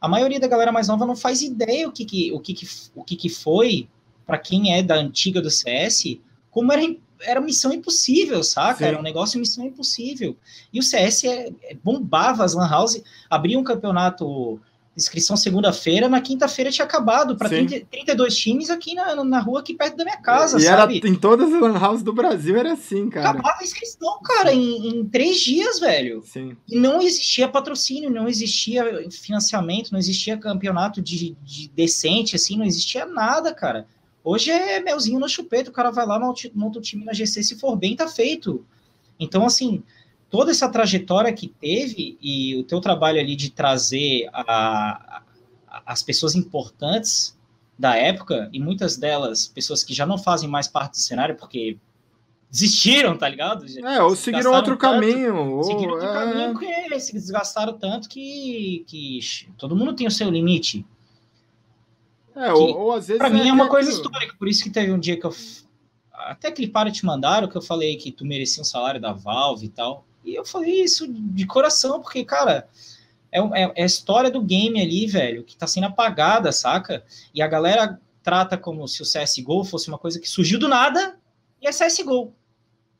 a 0.00 0.08
maioria 0.08 0.40
da 0.40 0.48
galera 0.48 0.72
mais 0.72 0.88
nova 0.88 1.06
não 1.06 1.14
faz 1.14 1.42
ideia 1.42 1.88
o 1.88 1.92
que, 1.92 2.04
que, 2.04 2.32
o 2.32 2.40
que, 2.40 2.54
que, 2.54 2.66
o 2.96 3.04
que, 3.04 3.14
que 3.14 3.28
foi, 3.28 3.88
para 4.26 4.36
quem 4.36 4.74
é 4.74 4.82
da 4.82 4.96
antiga 4.96 5.40
do 5.40 5.48
CS, 5.48 6.18
como 6.50 6.72
era 6.72 6.82
era 7.20 7.40
missão 7.40 7.72
impossível, 7.72 8.42
saca? 8.42 8.78
Sim. 8.78 8.84
Era 8.84 8.98
um 8.98 9.02
negócio 9.02 9.38
missão 9.40 9.64
impossível. 9.64 10.36
E 10.72 10.78
o 10.78 10.82
CS 10.82 11.24
é, 11.24 11.52
é, 11.62 11.74
bombava 11.82 12.44
as 12.44 12.54
lan 12.54 12.68
house, 12.68 13.02
abria 13.30 13.58
um 13.58 13.64
campeonato 13.64 14.60
inscrição 14.98 15.36
segunda-feira, 15.36 16.08
na 16.08 16.20
quinta-feira 16.20 16.72
tinha 16.72 16.84
acabado 16.84 17.36
para 17.36 17.48
32 17.48 18.36
times 18.36 18.68
aqui 18.68 18.94
na, 18.94 19.24
na 19.24 19.38
rua 19.38 19.60
aqui 19.60 19.72
perto 19.72 19.96
da 19.96 20.04
minha 20.04 20.16
casa, 20.16 20.58
e 20.58 20.62
sabe? 20.62 20.98
Era, 20.98 21.08
em 21.08 21.14
todas 21.14 21.52
as 21.52 21.60
lan 21.60 21.78
houses 21.78 22.02
do 22.02 22.12
Brasil 22.12 22.56
era 22.56 22.72
assim, 22.72 23.08
cara. 23.08 23.30
Acabava 23.30 23.58
a 23.60 23.64
inscrição, 23.64 24.20
cara, 24.22 24.52
em, 24.52 24.88
em, 24.88 25.04
três 25.06 25.38
dias, 25.38 25.78
velho. 25.78 26.22
Sim. 26.26 26.56
E 26.68 26.76
não 26.76 27.00
existia 27.00 27.46
patrocínio, 27.46 28.10
não 28.10 28.28
existia 28.28 29.08
financiamento, 29.10 29.92
não 29.92 30.00
existia 30.00 30.36
campeonato 30.36 31.00
de, 31.00 31.36
de 31.44 31.68
decente, 31.68 32.34
assim, 32.34 32.56
não 32.56 32.64
existia 32.64 33.06
nada, 33.06 33.54
cara. 33.54 33.86
Hoje 34.30 34.50
é 34.50 34.78
melzinho 34.78 35.18
no 35.18 35.26
chupeta, 35.26 35.70
o 35.70 35.72
cara 35.72 35.90
vai 35.90 36.04
lá, 36.04 36.18
monta 36.18 36.78
o 36.78 36.82
time 36.82 37.02
na 37.02 37.14
GC, 37.14 37.42
se 37.42 37.58
for 37.58 37.74
bem, 37.74 37.96
tá 37.96 38.06
feito. 38.06 38.62
Então, 39.18 39.46
assim, 39.46 39.82
toda 40.28 40.50
essa 40.50 40.68
trajetória 40.68 41.32
que 41.32 41.48
teve 41.48 42.18
e 42.20 42.54
o 42.56 42.62
teu 42.62 42.78
trabalho 42.78 43.18
ali 43.18 43.34
de 43.34 43.50
trazer 43.50 44.28
a, 44.30 45.22
a, 45.66 45.82
as 45.86 46.02
pessoas 46.02 46.34
importantes 46.34 47.34
da 47.78 47.96
época, 47.96 48.50
e 48.52 48.60
muitas 48.60 48.98
delas, 48.98 49.48
pessoas 49.48 49.82
que 49.82 49.94
já 49.94 50.04
não 50.04 50.18
fazem 50.18 50.46
mais 50.46 50.68
parte 50.68 50.90
do 50.90 50.98
cenário, 50.98 51.34
porque 51.34 51.78
desistiram, 52.50 53.16
tá 53.16 53.30
ligado? 53.30 53.64
É, 53.82 54.02
ou 54.02 54.14
seguiram 54.14 54.52
outro 54.52 54.76
tanto, 54.76 54.80
caminho. 54.80 55.36
Ou, 55.36 55.64
seguiram 55.64 55.92
outro 55.92 56.06
é... 56.06 56.12
caminho 56.12 56.58
que 56.58 57.00
se 57.00 57.14
desgastaram 57.14 57.78
tanto 57.78 58.06
que, 58.10 58.84
que 58.86 59.20
todo 59.56 59.74
mundo 59.74 59.94
tem 59.94 60.06
o 60.06 60.10
seu 60.10 60.28
limite. 60.28 60.84
É, 62.38 62.52
ou, 62.52 62.78
ou, 62.78 62.92
às 62.92 63.08
vezes. 63.08 63.18
Pra 63.18 63.28
mim 63.28 63.40
é, 63.40 63.48
é 63.48 63.52
uma 63.52 63.68
coisa 63.68 63.90
histórica, 63.90 64.34
por 64.38 64.48
isso 64.48 64.62
que 64.62 64.70
teve 64.70 64.92
um 64.92 64.98
dia 64.98 65.18
que 65.18 65.26
eu. 65.26 65.34
Até 66.12 66.50
cliparam 66.50 66.90
te 66.90 67.04
mandaram, 67.04 67.48
que 67.48 67.56
eu 67.56 67.62
falei 67.62 67.96
que 67.96 68.12
tu 68.12 68.24
merecia 68.24 68.60
um 68.60 68.64
salário 68.64 69.00
da 69.00 69.12
Valve 69.12 69.66
e 69.66 69.68
tal. 69.68 70.04
E 70.24 70.34
eu 70.34 70.44
falei 70.44 70.82
isso 70.82 71.06
de 71.08 71.46
coração, 71.46 72.00
porque, 72.00 72.24
cara, 72.24 72.68
é, 73.32 73.40
é, 73.40 73.72
é 73.76 73.82
a 73.82 73.86
história 73.86 74.30
do 74.30 74.42
game 74.42 74.80
ali, 74.80 75.06
velho, 75.06 75.44
que 75.44 75.56
tá 75.56 75.66
sendo 75.66 75.86
apagada, 75.86 76.52
saca? 76.52 77.04
E 77.34 77.42
a 77.42 77.46
galera 77.46 78.00
trata 78.22 78.56
como 78.56 78.86
se 78.86 79.02
o 79.02 79.04
CSGO 79.04 79.64
fosse 79.64 79.88
uma 79.88 79.98
coisa 79.98 80.20
que 80.20 80.28
surgiu 80.28 80.58
do 80.58 80.68
nada 80.68 81.18
e 81.60 81.66
é 81.66 81.70
CSGO. 81.70 82.32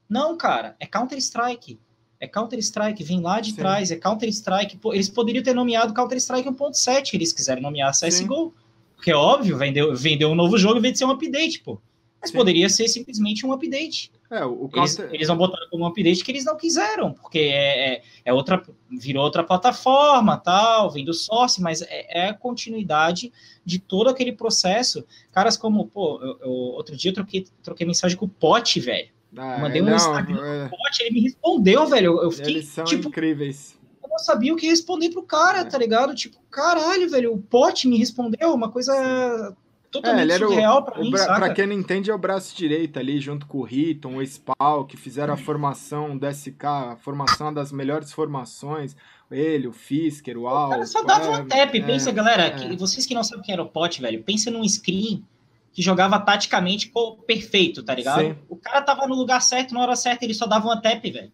Não, 0.08 0.36
cara, 0.36 0.74
é 0.80 0.86
Counter-Strike. 0.86 1.78
É 2.20 2.26
Counter-Strike, 2.26 3.04
vem 3.04 3.20
lá 3.20 3.40
de 3.40 3.50
Sim. 3.50 3.56
trás, 3.56 3.90
é 3.90 3.96
Counter-Strike. 3.96 4.78
Eles 4.86 5.08
poderiam 5.08 5.42
ter 5.42 5.54
nomeado 5.54 5.94
Counter-Strike 5.94 6.48
1.7, 6.48 7.14
eles 7.14 7.32
quiserem 7.32 7.62
nomear 7.62 7.92
CSGO. 7.92 8.54
Sim. 8.56 8.67
Porque 8.98 9.12
é 9.12 9.16
óbvio, 9.16 9.56
vendeu, 9.56 9.94
vendeu 9.94 10.28
um 10.28 10.34
novo 10.34 10.58
jogo 10.58 10.78
em 10.78 10.82
vez 10.82 10.94
de 10.94 10.98
ser 10.98 11.04
um 11.04 11.12
update, 11.12 11.60
pô. 11.60 11.80
Mas 12.20 12.30
Sim. 12.30 12.36
poderia 12.36 12.68
ser 12.68 12.88
simplesmente 12.88 13.46
um 13.46 13.52
update. 13.52 14.10
É, 14.28 14.44
o 14.44 14.68
eles, 14.74 14.98
eles 14.98 15.28
vão 15.28 15.36
botar 15.36 15.64
como 15.70 15.84
um 15.84 15.86
update 15.86 16.24
que 16.24 16.32
eles 16.32 16.44
não 16.44 16.56
quiseram, 16.56 17.12
porque 17.12 17.38
é, 17.38 17.94
é, 17.94 18.02
é, 18.24 18.32
outra, 18.32 18.60
virou 18.90 19.22
outra 19.22 19.44
plataforma, 19.44 20.36
tal, 20.36 20.90
vem 20.90 21.04
do 21.04 21.14
Source, 21.14 21.62
mas 21.62 21.80
é, 21.82 22.06
é, 22.08 22.28
a 22.30 22.34
continuidade 22.34 23.32
de 23.64 23.78
todo 23.78 24.10
aquele 24.10 24.32
processo. 24.32 25.06
Caras 25.30 25.56
como, 25.56 25.86
pô, 25.86 26.20
eu, 26.20 26.38
eu, 26.40 26.50
outro 26.50 26.96
dia 26.96 27.12
eu 27.12 27.14
troquei, 27.14 27.46
troquei 27.62 27.86
mensagem 27.86 28.16
com 28.16 28.26
o 28.26 28.28
Pote, 28.28 28.80
velho. 28.80 29.10
Ah, 29.36 29.58
Mandei 29.60 29.80
um 29.80 29.84
não, 29.84 29.94
Instagram 29.94 30.64
é... 30.64 30.68
Pote, 30.68 31.02
ele 31.02 31.14
me 31.14 31.20
respondeu, 31.20 31.86
velho. 31.86 32.20
Eu 32.20 32.32
fiquei, 32.32 32.54
eles 32.54 32.66
são 32.66 32.84
tipo, 32.84 33.08
incríveis 33.08 33.77
eu 33.77 33.77
não 34.18 34.24
sabia 34.24 34.52
o 34.52 34.56
que 34.56 34.66
responder 34.66 35.10
pro 35.10 35.22
cara, 35.22 35.60
é. 35.60 35.64
tá 35.64 35.78
ligado? 35.78 36.14
Tipo, 36.14 36.36
caralho, 36.50 37.08
velho, 37.08 37.32
o 37.32 37.38
pote 37.38 37.88
me 37.88 37.96
respondeu, 37.96 38.52
uma 38.52 38.68
coisa 38.70 39.56
totalmente 39.90 40.32
é, 40.32 40.38
surreal 40.38 40.84
pra 40.84 41.00
mim, 41.00 41.16
saca? 41.16 41.34
Pra 41.36 41.54
quem 41.54 41.66
não 41.66 41.74
entende, 41.74 42.10
é 42.10 42.14
o 42.14 42.18
braço 42.18 42.54
direito 42.54 42.98
ali, 42.98 43.20
junto 43.20 43.46
com 43.46 43.58
o 43.58 43.62
Riton, 43.62 44.16
o 44.16 44.22
Spal, 44.22 44.84
que 44.84 44.96
fizeram 44.96 45.34
a 45.34 45.36
formação 45.36 46.18
do 46.18 46.26
SK, 46.26 46.64
a 46.64 46.96
formação 46.96 47.54
das 47.54 47.70
melhores 47.70 48.12
formações. 48.12 48.96
Ele, 49.30 49.68
o 49.68 49.72
Fisker, 49.72 50.36
o 50.38 50.48
Al. 50.48 50.68
O 50.68 50.70
cara 50.70 50.86
só 50.86 51.02
dava 51.04 51.26
é, 51.26 51.30
um 51.38 51.46
tap, 51.46 51.74
é, 51.74 51.80
pensa, 51.80 52.10
galera, 52.10 52.44
é. 52.44 52.50
que, 52.50 52.76
vocês 52.76 53.06
que 53.06 53.14
não 53.14 53.22
sabem 53.22 53.44
quem 53.44 53.52
era 53.52 53.62
o 53.62 53.68
pote, 53.68 54.00
velho, 54.00 54.22
pensa 54.22 54.50
num 54.50 54.66
screen 54.66 55.22
que 55.70 55.82
jogava 55.82 56.18
taticamente 56.18 56.88
pô, 56.88 57.12
perfeito, 57.12 57.82
tá 57.82 57.94
ligado? 57.94 58.22
Sim. 58.22 58.36
O 58.48 58.56
cara 58.56 58.80
tava 58.80 59.06
no 59.06 59.14
lugar 59.14 59.40
certo, 59.42 59.74
na 59.74 59.80
hora 59.80 59.94
certa, 59.94 60.24
ele 60.24 60.34
só 60.34 60.46
dava 60.46 60.66
uma 60.66 60.80
tap, 60.80 61.02
velho. 61.02 61.30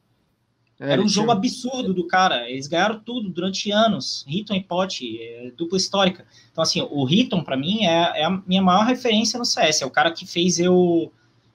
É, 0.85 0.93
Era 0.93 1.03
um 1.03 1.09
jogo 1.09 1.29
tinha... 1.29 1.37
absurdo 1.37 1.95
do 1.95 2.07
cara. 2.07 2.49
Eles 2.51 2.67
ganharam 2.67 3.01
tudo 3.01 3.31
durante 3.31 3.71
anos. 3.71 4.25
Riton 4.29 4.55
e 4.55 4.63
Pote, 4.63 5.19
é, 5.21 5.51
dupla 5.57 5.79
histórica. 5.79 6.27
Então, 6.53 6.63
assim, 6.63 6.87
o 6.91 7.05
Riton, 7.05 7.43
para 7.43 7.57
mim, 7.57 7.85
é, 7.87 8.21
é, 8.21 8.25
a 8.25 8.31
minha 8.47 8.63
maior 8.63 8.85
referência 8.85 9.39
no 9.39 9.45
CS. 9.45 9.83
É 9.83 9.87
o 9.87 9.91
cara 9.91 10.11
que 10.11 10.27
fez 10.27 10.59
eu, 10.59 11.11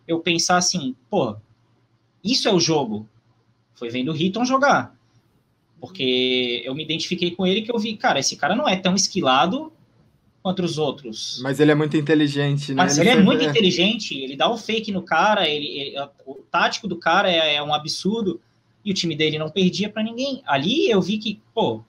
eu 0.08 0.20
pensar 0.20 0.58
assim, 0.58 0.96
pô, 1.10 1.36
isso 2.24 2.48
é 2.48 2.54
o 2.54 2.60
jogo. 2.60 3.08
Foi 3.76 3.90
vendo 3.90 4.10
o 4.10 4.14
Riton 4.14 4.44
jogar. 4.44 4.96
Porque 5.80 6.62
eu 6.66 6.76
me 6.76 6.84
identifiquei 6.84 7.32
com 7.32 7.46
ele 7.46 7.62
que 7.62 7.72
eu 7.72 7.80
vi, 7.80 7.96
cara, 7.96 8.20
esse 8.20 8.36
cara 8.36 8.56
não 8.56 8.68
é 8.68 8.76
tão 8.76 8.96
esquilado 8.96 9.72
quanto 10.42 10.64
os 10.64 10.78
outros. 10.78 11.40
Mas 11.42 11.60
ele 11.60 11.72
é 11.72 11.76
muito 11.76 11.96
inteligente, 11.96 12.70
né? 12.70 12.84
Mas 12.84 12.98
ele, 12.98 13.10
ele 13.10 13.20
é 13.20 13.24
muito 13.24 13.44
inteligente, 13.44 14.18
ele 14.18 14.36
dá 14.36 14.50
o 14.50 14.56
um 14.56 14.58
fake 14.58 14.92
no 14.92 15.02
cara, 15.02 15.48
ele, 15.48 15.68
ele, 15.68 15.96
o 16.26 16.36
tático 16.50 16.88
do 16.88 16.98
cara 16.98 17.32
é, 17.32 17.56
é 17.56 17.64
um 17.64 17.74
absurdo 17.74 18.42
e 18.84 18.92
o 18.92 18.94
time 18.94 19.16
dele 19.16 19.38
não 19.38 19.50
perdia 19.50 19.90
para 19.90 20.04
ninguém. 20.04 20.42
Ali 20.46 20.90
eu 20.90 21.02
vi 21.02 21.18
que, 21.18 21.42
pô, 21.54 21.84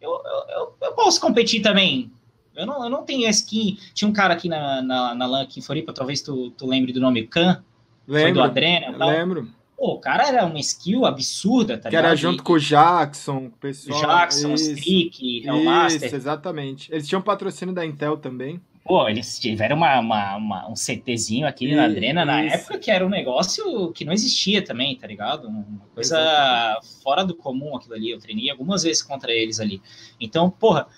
eu, 0.00 0.10
eu, 0.10 0.74
eu, 0.82 0.92
posso 0.92 1.20
competir 1.20 1.62
também. 1.62 2.10
Eu 2.54 2.66
não, 2.66 2.84
eu 2.84 2.90
não 2.90 3.04
tenho 3.04 3.28
skin. 3.30 3.78
Tinha 3.94 4.08
um 4.08 4.12
cara 4.12 4.34
aqui 4.34 4.48
na, 4.48 4.82
na, 4.82 5.14
na 5.14 5.26
LAN 5.26 5.42
aqui 5.42 5.60
em 5.60 5.62
Floripa, 5.62 5.92
talvez 5.92 6.20
tu, 6.20 6.50
tu 6.50 6.66
lembre 6.66 6.92
do 6.92 7.00
nome 7.00 7.26
Khan. 7.26 7.62
Lembro, 8.06 8.22
foi 8.22 8.32
do 8.32 8.42
Adrena 8.42 8.92
tal. 8.98 9.10
Lembro. 9.10 9.48
Pô, 9.76 9.94
o 9.94 9.98
cara 9.98 10.28
era 10.28 10.44
uma 10.44 10.60
skill 10.60 11.04
absurda, 11.04 11.76
tá 11.76 11.88
Que 11.88 11.96
ligado? 11.96 12.04
era 12.06 12.16
junto 12.16 12.40
e, 12.40 12.42
com 12.44 12.52
o 12.52 12.60
Jackson, 12.60 13.46
o 13.46 13.50
pessoal. 13.50 14.00
Jackson, 14.00 14.54
isso, 14.54 14.72
Streak, 14.72 15.46
Hellmaster. 15.46 16.06
Isso, 16.06 16.16
exatamente. 16.16 16.92
Eles 16.92 17.08
tinham 17.08 17.22
patrocínio 17.22 17.74
da 17.74 17.84
Intel 17.84 18.16
também. 18.16 18.60
Pô, 18.84 19.08
eles 19.08 19.38
tiveram 19.38 19.76
uma, 19.76 20.00
uma, 20.00 20.36
uma 20.36 20.68
um 20.68 20.74
CTzinho 20.74 21.46
aqui 21.46 21.66
e, 21.66 21.76
na 21.76 21.84
Adrena 21.84 22.24
na 22.24 22.42
época 22.42 22.78
que 22.78 22.90
era 22.90 23.06
um 23.06 23.08
negócio 23.08 23.92
que 23.92 24.04
não 24.04 24.12
existia 24.12 24.64
também, 24.64 24.96
tá 24.96 25.06
ligado? 25.06 25.46
Uma 25.46 25.86
coisa 25.94 26.18
Exatamente. 26.18 27.02
fora 27.02 27.24
do 27.24 27.34
comum 27.34 27.76
aquilo 27.76 27.94
ali. 27.94 28.10
Eu 28.10 28.18
treinei 28.18 28.50
algumas 28.50 28.82
vezes 28.82 29.02
contra 29.02 29.32
eles 29.32 29.60
ali. 29.60 29.80
Então, 30.20 30.50
porra, 30.50 30.88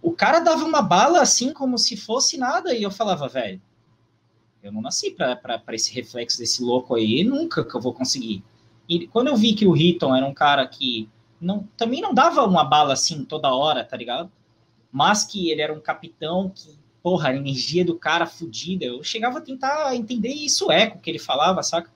o 0.00 0.12
cara 0.12 0.40
dava 0.40 0.64
uma 0.64 0.80
bala 0.80 1.20
assim 1.20 1.52
como 1.52 1.76
se 1.76 1.96
fosse 1.96 2.38
nada 2.38 2.74
e 2.74 2.82
eu 2.82 2.90
falava, 2.90 3.28
velho, 3.28 3.60
eu 4.62 4.72
não 4.72 4.80
nasci 4.80 5.10
para 5.10 5.62
esse 5.72 5.92
reflexo 5.92 6.38
desse 6.38 6.62
louco 6.62 6.94
aí, 6.94 7.22
nunca 7.24 7.64
que 7.64 7.74
eu 7.74 7.80
vou 7.80 7.92
conseguir. 7.92 8.42
E 8.88 9.06
quando 9.08 9.28
eu 9.28 9.36
vi 9.36 9.54
que 9.54 9.66
o 9.66 9.72
Riton 9.72 10.16
era 10.16 10.24
um 10.24 10.34
cara 10.34 10.66
que 10.66 11.10
não, 11.40 11.68
também 11.76 12.00
não 12.00 12.14
dava 12.14 12.44
uma 12.44 12.64
bala 12.64 12.94
assim 12.94 13.24
toda 13.24 13.54
hora, 13.54 13.84
tá 13.84 13.96
ligado? 13.96 14.30
Mas 14.90 15.24
que 15.24 15.50
ele 15.50 15.60
era 15.60 15.72
um 15.72 15.80
capitão 15.80 16.48
que 16.48 16.81
porra, 17.02 17.30
a 17.30 17.36
energia 17.36 17.84
do 17.84 17.98
cara 17.98 18.26
fodida. 18.26 18.84
Eu 18.84 19.02
chegava 19.02 19.38
a 19.38 19.42
tentar 19.42 19.94
entender 19.96 20.32
isso 20.32 20.70
eco 20.70 20.98
que 20.98 21.10
ele 21.10 21.18
falava, 21.18 21.62
saca? 21.62 21.90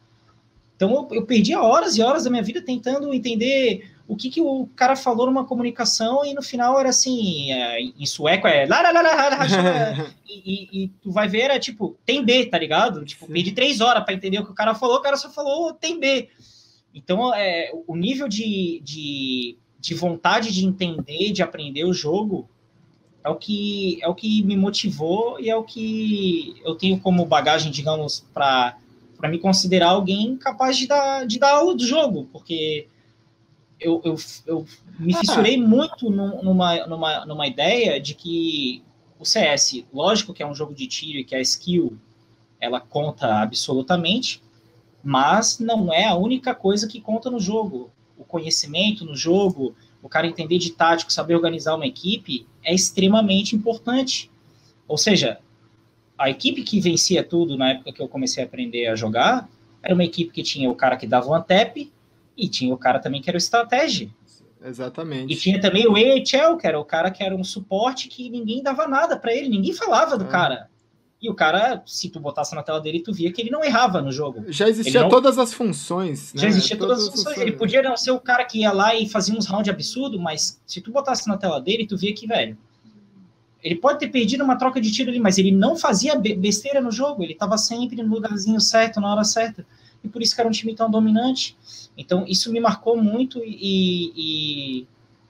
Então 0.75 0.91
eu, 0.93 1.19
eu 1.19 1.27
perdia 1.27 1.63
horas 1.63 1.97
e 1.97 2.03
horas 2.03 2.25
da 2.25 2.31
minha 2.31 2.43
vida 2.43 2.61
tentando 2.61 3.15
entender 3.15 3.91
o 4.09 4.15
que, 4.15 4.31
que 4.31 4.41
o 4.41 4.69
cara 4.77 4.95
falou 4.95 5.27
numa 5.27 5.45
comunicação 5.45 6.25
e 6.25 6.33
no 6.33 6.43
final 6.43 6.79
era 6.79 6.91
assim, 6.91 7.51
é, 7.53 7.81
em 7.81 8.07
sueco 8.07 8.47
é 8.47 8.67
lá, 8.67 8.81
lá, 8.81 8.93
lá, 8.93 9.03
lá, 9.03 10.13
e, 10.29 10.35
e, 10.45 10.85
e, 10.85 10.89
tu 11.03 11.11
vai 11.11 11.27
ver, 11.27 11.43
era 11.43 11.59
tipo, 11.59 11.97
tem 12.05 12.25
B, 12.25 12.47
tá 12.47 12.59
ligado? 12.59 13.05
Tipo, 13.05 13.27
perdi 13.27 13.53
três 13.53 13.81
horas 13.81 14.05
para 14.05 14.15
entender 14.15 14.39
o 14.39 14.45
que 14.45 14.53
o 14.53 14.55
cara 14.55 14.75
falou, 14.75 14.99
o 14.99 15.03
cara 15.03 15.17
só 15.17 15.29
falou 15.31 15.73
tem 15.73 15.99
B. 15.99 16.29
Então, 16.95 17.35
é, 17.35 17.71
o 17.87 17.97
nível 17.97 18.29
de, 18.29 18.81
de, 18.85 19.59
de 19.79 19.95
vontade 19.95 20.53
de 20.53 20.65
entender, 20.65 21.33
de 21.33 21.43
aprender 21.43 21.85
o 21.85 21.93
jogo, 21.93 22.49
é 23.27 23.29
o 23.29 23.35
que 23.35 23.99
é 24.01 24.09
o 24.09 24.15
que 24.15 24.43
me 24.45 24.57
motivou 24.57 25.41
e 25.41 25.51
é 25.51 25.57
o 25.57 25.65
que 25.65 26.55
eu 26.65 26.77
tenho 26.77 27.01
como 27.01 27.27
bagagem, 27.27 27.73
digamos, 27.73 28.25
para 28.33 28.79
para 29.17 29.31
me 29.31 29.39
considerar 29.39 29.89
alguém 29.91 30.37
capaz 30.37 30.77
de 30.77 30.87
dar, 30.87 31.27
de 31.27 31.39
dar 31.39 31.55
aula 31.55 31.75
do 31.75 31.87
jogo, 31.87 32.29
porque 32.31 32.87
eu, 33.81 34.01
eu, 34.05 34.17
eu 34.47 34.67
me 34.99 35.15
ah, 35.15 35.19
fissurei 35.19 35.57
muito 35.57 36.11
numa, 36.11 36.87
numa, 36.87 37.25
numa 37.25 37.47
ideia 37.47 37.99
de 37.99 38.15
que 38.15 38.83
o 39.19 39.25
CS, 39.25 39.85
lógico 39.91 40.35
que 40.35 40.43
é 40.43 40.47
um 40.47 40.55
jogo 40.55 40.75
de 40.75 40.87
tiro 40.87 41.19
e 41.19 41.25
que 41.25 41.35
a 41.35 41.41
skill 41.41 41.97
ela 42.61 42.79
conta 42.79 43.41
absolutamente, 43.41 44.43
mas 45.03 45.59
não 45.59 45.91
é 45.91 46.05
a 46.05 46.15
única 46.15 46.55
coisa 46.55 46.87
que 46.87 47.01
conta 47.01 47.31
no 47.31 47.41
jogo. 47.41 47.91
O 48.19 48.25
conhecimento 48.25 49.03
no 49.03 49.17
jogo, 49.17 49.75
o 50.07 50.09
cara 50.09 50.27
entender 50.27 50.59
de 50.59 50.71
tático, 50.71 51.13
saber 51.13 51.35
organizar 51.35 51.75
uma 51.75 51.87
equipe 51.87 52.47
é 52.63 52.73
extremamente 52.73 53.57
importante. 53.57 54.31
Ou 54.87 54.97
seja, 54.97 55.41
a 56.17 56.31
equipe 56.31 56.63
que 56.63 56.81
vencia 56.81 57.25
tudo 57.25 57.59
na 57.59 57.71
época 57.73 57.93
que 57.93 58.01
eu 58.01 58.09
comecei 58.09 58.43
a 58.43 58.47
aprender 58.47 58.87
a 58.87 58.95
jogar 58.95 59.49
era 59.83 59.93
uma 59.93 60.05
equipe 60.05 60.33
que 60.33 60.45
tinha 60.45 60.71
o 60.71 60.77
cara 60.77 60.97
que 60.97 61.09
dava 61.09 61.27
o 61.27 61.35
antep 61.35 61.93
e 62.37 62.49
tinha 62.49 62.73
o 62.73 62.79
cara 62.79 63.01
também 63.01 63.21
que 63.21 63.29
era 63.29 63.37
o 63.37 63.39
estratégia. 63.39 64.09
Exatamente. 64.65 65.33
E 65.33 65.37
tinha 65.37 65.61
também 65.61 65.89
o 65.89 65.97
AHL, 65.97 66.57
que 66.57 66.67
era 66.67 66.79
o 66.79 66.85
cara 66.85 67.11
que 67.11 67.25
era 67.25 67.35
um 67.35 67.45
suporte 67.45 68.07
que 68.07 68.31
ninguém 68.31 68.63
dava 68.63 68.87
nada 68.87 69.17
para 69.17 69.35
ele, 69.35 69.49
ninguém 69.49 69.73
falava 69.73 70.17
do 70.17 70.25
é. 70.25 70.29
cara. 70.29 70.71
E 71.21 71.31
o 71.31 71.35
cara, 71.35 71.83
se 71.87 72.11
tu 72.11 72.21
botasse 72.21 72.55
na 72.55 72.63
tela 72.63 72.81
dele, 72.81 73.01
tu 73.01 73.13
via 73.13 73.33
que 73.33 73.41
ele 73.41 73.51
não 73.51 73.65
errava 73.65 74.03
no 74.03 74.13
jogo. 74.13 74.45
Já 74.49 74.69
existia 74.69 75.03
não... 75.03 75.09
todas 75.09 75.39
as 75.39 75.53
funções. 75.53 76.35
Né? 76.35 76.43
Já 76.43 76.49
existia 76.49 76.77
todas, 76.77 76.99
todas 76.99 77.09
as 77.09 77.11
funções. 77.11 77.35
funções. 77.35 77.49
Ele 77.49 77.57
podia 77.57 77.83
não 77.83 77.97
ser 77.97 78.11
o 78.11 78.21
cara 78.21 78.45
que 78.45 78.61
ia 78.61 78.71
lá 78.71 78.95
e 78.95 79.09
fazia 79.09 79.35
uns 79.35 79.47
rounds 79.47 79.73
absurdo, 79.73 80.21
mas 80.21 80.61
se 80.67 80.81
tu 80.81 80.91
botasse 80.91 81.27
na 81.27 81.39
tela 81.39 81.59
dele, 81.59 81.87
tu 81.87 81.97
via 81.97 82.15
que, 82.15 82.27
velho, 82.27 82.57
ele 83.63 83.77
pode 83.77 83.99
ter 83.99 84.09
perdido 84.09 84.45
uma 84.45 84.57
troca 84.57 84.81
de 84.81 84.93
tiro 84.93 85.11
ali, 85.11 85.19
mas 85.19 85.39
ele 85.39 85.51
não 85.51 85.75
fazia 85.77 86.15
besteira 86.17 86.81
no 86.81 86.93
jogo, 86.93 87.23
ele 87.23 87.33
estava 87.33 87.59
sempre 87.59 88.01
no 88.03 88.15
lugarzinho 88.15 88.61
certo, 88.61 89.01
na 89.01 89.11
hora 89.11 89.25
certa. 89.25 89.67
E 90.05 90.09
por 90.09 90.23
isso 90.23 90.35
que 90.35 90.41
era 90.41 90.49
um 90.49 90.53
time 90.53 90.75
tão 90.75 90.89
dominante. 90.89 91.57
Então, 91.97 92.25
isso 92.29 92.53
me 92.53 92.61
marcou 92.61 92.97
muito 92.97 93.43
e, 93.45 94.87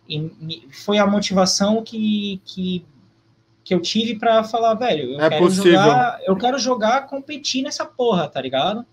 e, 0.07 0.29
e 0.47 0.69
foi 0.71 0.99
a 0.99 1.07
motivação 1.07 1.83
que, 1.83 2.41
que, 2.45 2.85
que 3.67 3.75
eu 3.75 3.81
tive 3.81 4.15
para 4.15 4.45
falar, 4.45 4.75
velho, 4.75 5.15
eu, 5.15 5.21
é 5.21 5.29
quero 5.29 5.45
possível. 5.45 5.73
jogar, 5.73 6.21
eu 6.25 6.37
quero 6.37 6.57
jogar, 6.57 7.07
competir 7.09 7.65
nessa 7.65 7.85
porra, 7.85 8.29
tá 8.29 8.41
ligado? 8.41 8.87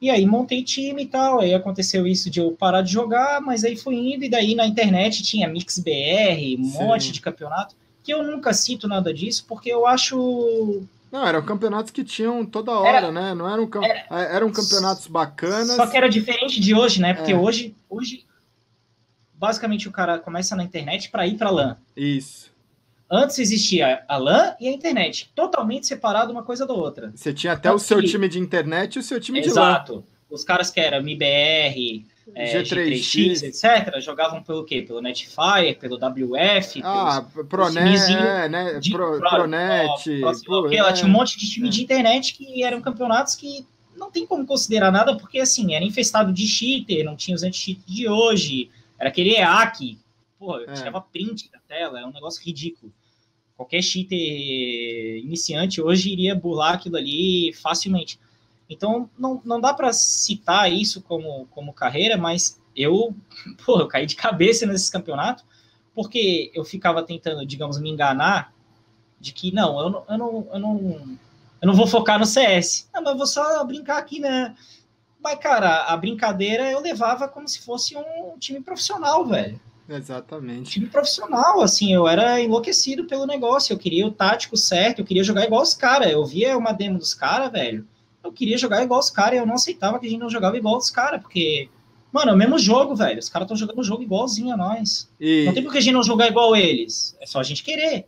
E 0.00 0.08
aí 0.08 0.24
montei 0.24 0.64
time 0.64 1.02
e 1.02 1.06
tal, 1.06 1.40
aí 1.40 1.52
aconteceu 1.52 2.06
isso 2.06 2.30
de 2.30 2.40
eu 2.40 2.52
parar 2.52 2.80
de 2.80 2.90
jogar, 2.90 3.42
mas 3.42 3.62
aí 3.62 3.76
foi 3.76 3.96
indo, 3.96 4.24
e 4.24 4.30
daí 4.30 4.54
na 4.54 4.66
internet 4.66 5.22
tinha 5.22 5.46
Mix 5.46 5.78
BR, 5.78 6.58
um 6.58 6.64
Sim. 6.64 6.78
monte 6.78 7.12
de 7.12 7.20
campeonato 7.20 7.76
que 8.02 8.14
eu 8.14 8.22
nunca 8.22 8.54
cito 8.54 8.88
nada 8.88 9.12
disso, 9.12 9.44
porque 9.46 9.68
eu 9.68 9.86
acho. 9.86 10.82
Não, 11.12 11.26
eram 11.26 11.44
campeonatos 11.44 11.90
que 11.90 12.02
tinham 12.02 12.44
toda 12.46 12.72
hora, 12.72 12.88
era, 12.96 13.12
né? 13.12 13.34
Não 13.34 13.46
eram, 13.52 13.68
era, 13.82 14.06
é, 14.10 14.36
eram 14.36 14.50
campeonatos 14.50 15.06
bacanas. 15.08 15.76
Só 15.76 15.86
que 15.86 15.96
era 15.96 16.08
diferente 16.08 16.58
de 16.58 16.74
hoje, 16.74 17.02
né? 17.02 17.12
Porque 17.12 17.32
é. 17.32 17.36
hoje, 17.36 17.76
hoje, 17.88 18.24
basicamente, 19.34 19.86
o 19.88 19.92
cara 19.92 20.18
começa 20.18 20.56
na 20.56 20.64
internet 20.64 21.10
para 21.10 21.26
ir 21.26 21.36
para 21.36 21.50
LAN. 21.50 21.76
Isso. 21.94 22.53
Antes 23.10 23.38
existia 23.38 24.02
a 24.08 24.16
LAN 24.16 24.54
e 24.58 24.68
a 24.68 24.72
internet, 24.72 25.30
totalmente 25.34 25.86
separado 25.86 26.32
uma 26.32 26.42
coisa 26.42 26.66
da 26.66 26.72
outra. 26.72 27.12
Você 27.14 27.32
tinha 27.32 27.52
até 27.52 27.70
o 27.70 27.78
seu 27.78 28.02
time 28.02 28.28
de 28.28 28.38
internet 28.38 28.96
e 28.96 28.98
o 28.98 29.02
seu 29.02 29.20
time 29.20 29.40
Exato. 29.40 29.52
de 29.52 29.60
LAN. 29.60 29.70
Exato. 29.70 30.04
Os 30.30 30.42
caras 30.42 30.70
que 30.70 30.80
eram 30.80 31.02
MIBR, 31.02 32.04
é, 32.34 32.62
G3X, 32.62 33.42
etc., 33.42 34.00
jogavam 34.00 34.42
pelo 34.42 34.64
quê? 34.64 34.82
Pelo 34.82 35.00
Netfire, 35.00 35.74
pelo 35.78 35.96
WF, 35.96 36.80
ah, 36.82 37.24
Pronet, 37.48 38.12
é, 38.12 38.48
né? 38.48 38.78
De, 38.80 38.90
Pro, 38.90 39.18
Pro, 39.18 39.30
Pronet, 39.30 39.86
Pro, 40.44 40.72
é. 40.72 40.92
tinha 40.92 41.06
um 41.06 41.12
monte 41.12 41.38
de 41.38 41.48
time 41.50 41.68
é. 41.68 41.70
de 41.70 41.82
internet 41.82 42.34
que 42.34 42.64
eram 42.64 42.80
campeonatos 42.80 43.34
que 43.34 43.66
não 43.96 44.10
tem 44.10 44.26
como 44.26 44.46
considerar 44.46 44.90
nada, 44.90 45.16
porque 45.16 45.38
assim, 45.38 45.74
era 45.74 45.84
infestado 45.84 46.32
de 46.32 46.46
cheater, 46.46 47.04
não 47.04 47.14
tinha 47.14 47.34
os 47.34 47.42
anti-cheat 47.42 47.80
de 47.86 48.08
hoje, 48.08 48.70
era 48.98 49.08
aquele 49.08 49.34
EAC, 49.36 49.98
pô, 50.44 50.58
eu 50.58 50.70
é. 50.70 50.74
tirava 50.74 51.00
print 51.00 51.50
da 51.50 51.58
tela, 51.60 51.98
é 51.98 52.04
um 52.04 52.12
negócio 52.12 52.44
ridículo. 52.44 52.92
Qualquer 53.56 53.82
cheater 53.82 54.18
iniciante 55.18 55.80
hoje 55.80 56.12
iria 56.12 56.34
burlar 56.34 56.74
aquilo 56.74 56.96
ali 56.96 57.52
facilmente. 57.54 58.20
Então, 58.68 59.08
não, 59.18 59.40
não 59.44 59.60
dá 59.60 59.72
para 59.72 59.92
citar 59.92 60.70
isso 60.70 61.00
como, 61.02 61.46
como 61.46 61.72
carreira, 61.72 62.16
mas 62.16 62.60
eu, 62.76 63.14
pô, 63.64 63.80
eu 63.80 63.88
caí 63.88 64.04
de 64.04 64.16
cabeça 64.16 64.66
nesse 64.66 64.90
campeonato, 64.92 65.44
porque 65.94 66.50
eu 66.54 66.64
ficava 66.64 67.02
tentando, 67.02 67.46
digamos, 67.46 67.80
me 67.80 67.90
enganar 67.90 68.52
de 69.20 69.32
que, 69.32 69.54
não, 69.54 69.80
eu 69.80 69.90
não, 69.90 70.04
eu 70.08 70.18
não, 70.18 70.48
eu 70.52 70.58
não, 70.58 71.18
eu 71.62 71.68
não 71.68 71.74
vou 71.74 71.86
focar 71.86 72.18
no 72.18 72.26
CS. 72.26 72.90
Não, 72.92 73.02
mas 73.02 73.16
vou 73.16 73.26
só 73.26 73.64
brincar 73.64 73.98
aqui, 73.98 74.18
né? 74.18 74.54
Mas, 75.22 75.38
cara, 75.38 75.84
a 75.84 75.96
brincadeira 75.96 76.70
eu 76.70 76.80
levava 76.80 77.28
como 77.28 77.48
se 77.48 77.60
fosse 77.60 77.96
um 77.96 78.36
time 78.38 78.60
profissional, 78.60 79.24
velho. 79.24 79.58
Exatamente. 79.88 80.70
Time 80.70 80.86
profissional, 80.86 81.60
assim, 81.60 81.92
eu 81.92 82.08
era 82.08 82.40
enlouquecido 82.40 83.04
pelo 83.04 83.26
negócio, 83.26 83.72
eu 83.72 83.78
queria 83.78 84.06
o 84.06 84.10
tático 84.10 84.56
certo, 84.56 85.00
eu 85.00 85.04
queria 85.04 85.22
jogar 85.22 85.44
igual 85.44 85.62
os 85.62 85.74
caras. 85.74 86.10
Eu 86.10 86.24
via 86.24 86.56
uma 86.56 86.72
demo 86.72 86.98
dos 86.98 87.12
caras, 87.12 87.52
velho 87.52 87.86
eu 88.24 88.32
queria 88.32 88.56
jogar 88.56 88.82
igual 88.82 88.98
os 88.98 89.10
caras 89.10 89.34
e 89.34 89.36
eu 89.42 89.46
não 89.46 89.54
aceitava 89.54 89.98
que 89.98 90.06
a 90.06 90.10
gente 90.10 90.20
não 90.20 90.30
jogava 90.30 90.56
igual 90.56 90.76
os 90.78 90.90
caras, 90.90 91.20
porque, 91.20 91.68
mano, 92.10 92.30
é 92.30 92.34
o 92.34 92.36
mesmo 92.36 92.58
jogo, 92.58 92.96
velho. 92.96 93.18
Os 93.18 93.28
caras 93.28 93.44
estão 93.46 93.56
jogando 93.56 93.78
o 93.78 93.84
jogo 93.84 94.02
igualzinho 94.02 94.52
a 94.52 94.56
nós. 94.56 95.10
E... 95.20 95.44
Não 95.44 95.52
tem 95.52 95.62
por 95.62 95.72
que 95.72 95.78
a 95.78 95.80
gente 95.80 95.92
não 95.92 96.02
jogar 96.02 96.28
igual 96.28 96.56
eles. 96.56 97.16
É 97.20 97.26
só 97.26 97.38
a 97.38 97.42
gente 97.42 97.62
querer. 97.62 98.06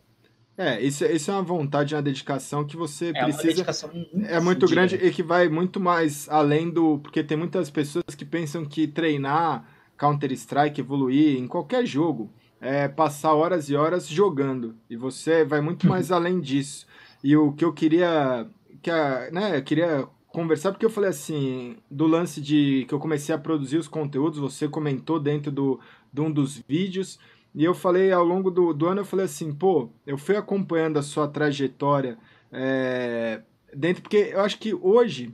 É, 0.57 0.81
isso, 0.81 1.05
isso 1.05 1.29
é 1.29 1.35
uma 1.35 1.43
vontade, 1.43 1.93
uma 1.93 2.01
dedicação 2.01 2.65
que 2.65 2.75
você 2.75 3.09
é 3.09 3.23
precisa. 3.23 3.63
Muito 3.93 4.25
é 4.25 4.39
muito 4.39 4.65
grande 4.65 4.95
e 4.95 5.11
que 5.11 5.21
vai 5.21 5.47
muito 5.47 5.79
mais 5.79 6.27
além 6.29 6.67
do. 6.67 6.97
Porque 6.97 7.23
tem 7.23 7.37
muitas 7.37 7.69
pessoas 7.69 8.15
que 8.17 8.25
pensam 8.25 8.65
que 8.65 8.87
treinar 8.87 9.63
Counter-Strike, 9.97 10.81
evoluir 10.81 11.37
em 11.37 11.47
qualquer 11.47 11.85
jogo, 11.85 12.29
é 12.59 12.87
passar 12.87 13.33
horas 13.33 13.69
e 13.69 13.75
horas 13.75 14.07
jogando. 14.07 14.75
E 14.89 14.95
você 14.95 15.43
vai 15.43 15.61
muito 15.61 15.87
mais 15.89 16.11
além 16.11 16.39
disso. 16.39 16.85
E 17.23 17.35
o 17.35 17.51
que 17.53 17.65
eu 17.65 17.73
queria 17.73 18.47
que 18.81 18.91
a, 18.91 19.29
né, 19.31 19.57
eu 19.57 19.63
queria 19.63 20.07
conversar 20.27 20.71
porque 20.71 20.85
eu 20.85 20.89
falei 20.89 21.09
assim, 21.09 21.77
do 21.89 22.05
lance 22.05 22.39
de 22.39 22.85
que 22.87 22.93
eu 22.93 22.99
comecei 22.99 23.33
a 23.33 23.39
produzir 23.39 23.77
os 23.77 23.87
conteúdos, 23.87 24.39
você 24.39 24.67
comentou 24.67 25.19
dentro 25.19 25.51
do, 25.51 25.79
de 26.13 26.21
um 26.21 26.31
dos 26.31 26.57
vídeos, 26.67 27.19
e 27.55 27.63
eu 27.63 27.73
falei 27.73 28.11
ao 28.11 28.23
longo 28.23 28.51
do, 28.51 28.73
do 28.73 28.85
ano, 28.85 29.01
eu 29.01 29.05
falei 29.05 29.25
assim, 29.25 29.51
pô, 29.51 29.89
eu 30.05 30.17
fui 30.17 30.35
acompanhando 30.35 30.99
a 30.99 31.01
sua 31.01 31.27
trajetória 31.27 32.17
é, 32.51 33.41
dentro, 33.73 34.03
porque 34.03 34.29
eu 34.31 34.41
acho 34.41 34.59
que 34.59 34.75
hoje 34.75 35.33